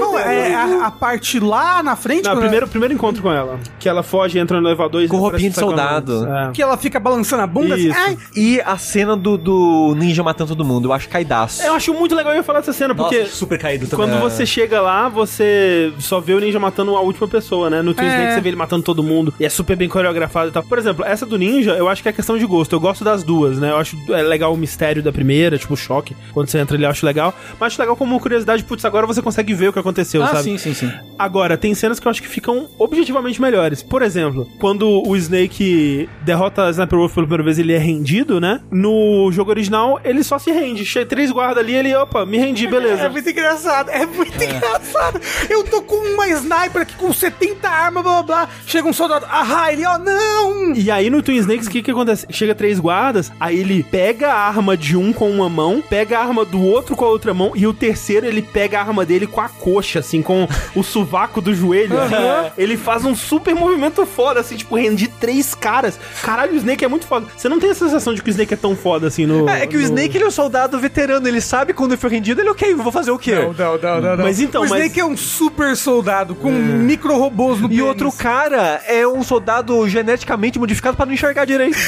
não, 0.00 0.18
é 0.18 0.54
a, 0.54 0.86
a 0.86 0.90
parte 0.90 1.38
lá 1.40 1.82
na 1.82 1.96
frente, 1.96 2.24
Não, 2.24 2.36
primeiro, 2.36 2.66
primeiro 2.68 2.94
encontro 2.94 3.22
com 3.22 3.32
ela. 3.32 3.58
Que 3.78 3.88
ela 3.88 4.02
foge, 4.02 4.38
entra 4.38 4.60
no 4.60 4.68
elevador 4.68 5.02
e 5.02 5.08
Com 5.08 5.16
roupinha 5.18 5.50
de 5.50 5.56
soldado. 5.56 6.26
a- 6.30 6.50
que 6.52 6.62
ela 6.62 6.76
fica 6.76 6.98
balançando 7.00 7.42
a 7.42 7.46
bunda 7.46 7.74
assim, 7.74 7.90
E 8.34 8.60
a 8.64 8.76
cena 8.78 9.16
do, 9.16 9.36
do 9.36 9.94
ninja 9.96 10.22
matando 10.26 10.54
todo 10.54 10.64
mundo, 10.64 10.88
eu 10.88 10.92
acho 10.92 11.08
caidaço. 11.08 11.62
É. 11.62 11.68
Eu 11.68 11.74
acho 11.74 11.94
muito 11.94 12.14
legal 12.14 12.34
eu 12.34 12.44
falar 12.44 12.58
dessa 12.60 12.72
cena, 12.72 12.94
porque 12.94 13.20
Nossa, 13.20 13.32
super 13.32 13.58
caído 13.58 13.86
também. 13.86 14.06
quando 14.08 14.20
você 14.20 14.44
chega 14.44 14.80
lá, 14.80 15.08
você 15.08 15.92
só 15.98 16.20
vê 16.20 16.34
o 16.34 16.40
ninja 16.40 16.58
matando 16.58 16.94
a 16.96 17.00
última 17.00 17.26
pessoa, 17.28 17.70
né? 17.70 17.80
No 17.82 17.94
Twin 17.94 18.06
É. 18.06 18.10
Snake 18.10 18.34
você 18.34 18.40
vê 18.40 18.48
ele 18.50 18.56
matando 18.56 18.82
todo 18.82 19.02
mundo. 19.02 19.32
E 19.40 19.44
é 19.44 19.48
super 19.48 19.76
bem 19.76 19.88
coreografado 19.88 20.50
e 20.50 20.52
tal. 20.52 20.62
Por 20.62 20.78
exemplo, 20.78 21.04
essa 21.04 21.24
do 21.24 21.38
ninja, 21.38 21.72
eu 21.72 21.88
acho 21.88 22.02
que 22.02 22.08
é 22.08 22.12
questão 22.12 22.36
de 22.36 22.44
gosto. 22.46 22.72
Eu 22.74 22.80
gosto 22.80 23.04
das 23.04 23.22
duas, 23.22 23.58
né? 23.58 23.70
Eu 23.70 23.76
acho 23.78 23.96
é 24.12 24.22
legal 24.22 24.52
o 24.52 24.56
mistério 24.56 25.02
da 25.02 25.12
primeira, 25.12 25.56
tipo 25.58 25.74
o 25.74 25.76
choque. 25.76 26.16
Quando 26.34 26.48
você 26.48 26.58
entra 26.58 26.76
ali, 26.76 26.84
eu 26.84 26.90
acho 26.90 27.06
legal. 27.06 27.32
Mas 27.58 27.72
acho 27.72 27.80
legal 27.80 27.96
como 27.96 28.18
curiosidade, 28.20 28.62
putz, 28.64 28.84
agora 28.84 29.06
você 29.06 29.22
consegue 29.22 29.54
ver 29.54 29.68
o 29.68 29.72
que 29.72 29.78
aconteceu, 29.78 30.22
Ah, 30.22 30.28
sabe? 30.28 30.42
sim, 30.42 30.58
sim, 30.58 30.74
sim. 30.74 30.92
Agora, 31.18 31.56
tem 31.56 31.74
cenas 31.74 31.98
que 32.00 32.06
eu 32.06 32.10
acho 32.10 32.20
que 32.22 32.28
ficam 32.28 32.68
objetivamente 32.78 33.40
melhores. 33.40 33.82
Por 33.82 34.02
exemplo, 34.02 34.48
quando 34.58 35.02
o 35.06 35.16
Snake 35.16 36.08
derrota 36.22 36.64
a 36.66 36.70
Sniper 36.70 36.98
Wolf 36.98 37.14
pela 37.14 37.26
primeira 37.26 37.44
vez, 37.44 37.58
ele 37.58 37.72
é 37.72 37.78
rendido, 37.78 38.40
né? 38.40 38.60
No 38.70 39.30
jogo 39.32 39.50
original, 39.50 40.00
ele 40.04 40.15
só 40.24 40.38
se 40.38 40.50
rende. 40.50 40.84
Chega 40.84 41.06
três 41.06 41.30
guardas 41.30 41.58
ali, 41.62 41.74
ele, 41.74 41.94
opa, 41.94 42.24
me 42.26 42.38
rendi, 42.38 42.66
É 42.66 42.70
beleza. 42.70 43.08
muito 43.08 43.28
engraçado, 43.28 43.90
é 43.90 44.04
muito 44.06 44.42
engraçado. 44.42 45.20
Eu 45.48 45.64
tô 45.64 45.82
com 45.82 45.96
uma 45.96 46.28
sniper 46.28 46.82
aqui 46.82 46.94
com 46.96 47.12
70 47.12 47.68
armas, 47.68 48.02
blá 48.02 48.12
blá 48.14 48.22
blá. 48.22 48.48
Chega 48.66 48.88
um 48.88 48.92
soldado, 48.92 49.26
ah, 49.30 49.72
ele, 49.72 49.84
ó, 49.84 49.98
não! 49.98 50.72
E 50.74 50.90
aí 50.90 51.10
no 51.10 51.22
Twin 51.22 51.36
Snakes, 51.36 51.66
o 51.66 51.70
que 51.70 51.82
que 51.82 51.90
acontece? 51.90 52.26
Chega 52.30 52.54
três 52.54 52.78
guardas, 52.78 53.30
aí 53.40 53.58
ele 53.58 53.82
pega 53.82 54.32
a 54.32 54.38
arma 54.48 54.76
de 54.76 54.96
um 54.96 55.12
com 55.12 55.30
uma 55.30 55.48
mão, 55.48 55.82
pega 55.88 56.18
a 56.18 56.22
arma 56.22 56.44
do 56.44 56.60
outro 56.62 56.94
com 56.96 57.04
a 57.04 57.08
outra 57.08 57.32
mão, 57.34 57.52
e 57.54 57.66
o 57.66 57.72
terceiro 57.72 58.26
ele 58.26 58.42
pega 58.42 58.78
a 58.78 58.82
arma 58.82 59.04
dele 59.04 59.26
com 59.26 59.40
a 59.40 59.48
coxa, 59.48 59.98
assim, 60.00 60.22
com 60.22 60.48
o 60.74 60.82
sovaco 60.82 61.40
do 61.40 61.54
joelho. 61.54 61.98
assim. 62.00 62.14
Ele 62.58 62.76
faz 62.76 63.04
um 63.04 63.14
super 63.14 63.54
movimento 63.54 64.04
foda, 64.06 64.40
assim, 64.40 64.56
tipo, 64.56 64.74
rendir 64.76 65.10
três 65.20 65.54
caras. 65.54 65.98
Caralho, 66.22 66.52
o 66.52 66.56
Snake 66.56 66.84
é 66.84 66.88
muito 66.88 67.06
foda. 67.06 67.26
Você 67.36 67.48
não 67.48 67.58
tem 67.58 67.70
a 67.70 67.74
sensação 67.74 68.14
de 68.14 68.22
que 68.22 68.28
o 68.28 68.32
Snake 68.32 68.54
é 68.54 68.56
tão 68.56 68.74
foda 68.76 69.06
assim 69.06 69.26
no. 69.26 69.48
É, 69.48 69.62
é 69.62 69.66
que 69.66 69.76
o 69.76 69.80
no- 69.80 69.86
Snake 70.06 70.16
ele 70.16 70.24
é 70.24 70.28
um 70.28 70.30
soldado 70.30 70.78
veterano, 70.78 71.26
ele 71.26 71.40
sabe 71.40 71.72
quando 71.72 71.96
foi 71.98 72.10
rendido, 72.10 72.40
ele, 72.40 72.50
ok, 72.50 72.74
vou 72.74 72.92
fazer 72.92 73.10
o 73.10 73.18
quê? 73.18 73.34
Não, 73.34 73.52
não, 73.52 73.78
não, 73.78 74.00
não, 74.00 74.16
não. 74.16 74.24
Mas 74.24 74.40
então, 74.40 74.62
o 74.62 74.68
mas- 74.68 74.80
Snake 74.80 75.00
é 75.00 75.04
um 75.04 75.16
super 75.16 75.76
soldado 75.76 76.34
com 76.34 76.50
micro-robôs 76.50 77.58
no 77.60 77.66
E 77.66 77.70
pênis. 77.70 77.82
outro 77.84 78.12
cara 78.12 78.80
é 78.86 79.06
um 79.06 79.22
soldado 79.22 79.88
geneticamente 79.88 80.58
modificado 80.58 80.96
pra 80.96 81.06
não 81.06 81.12
enxergar 81.12 81.44
direito. 81.44 81.76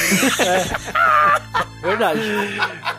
Verdade. 1.81 2.21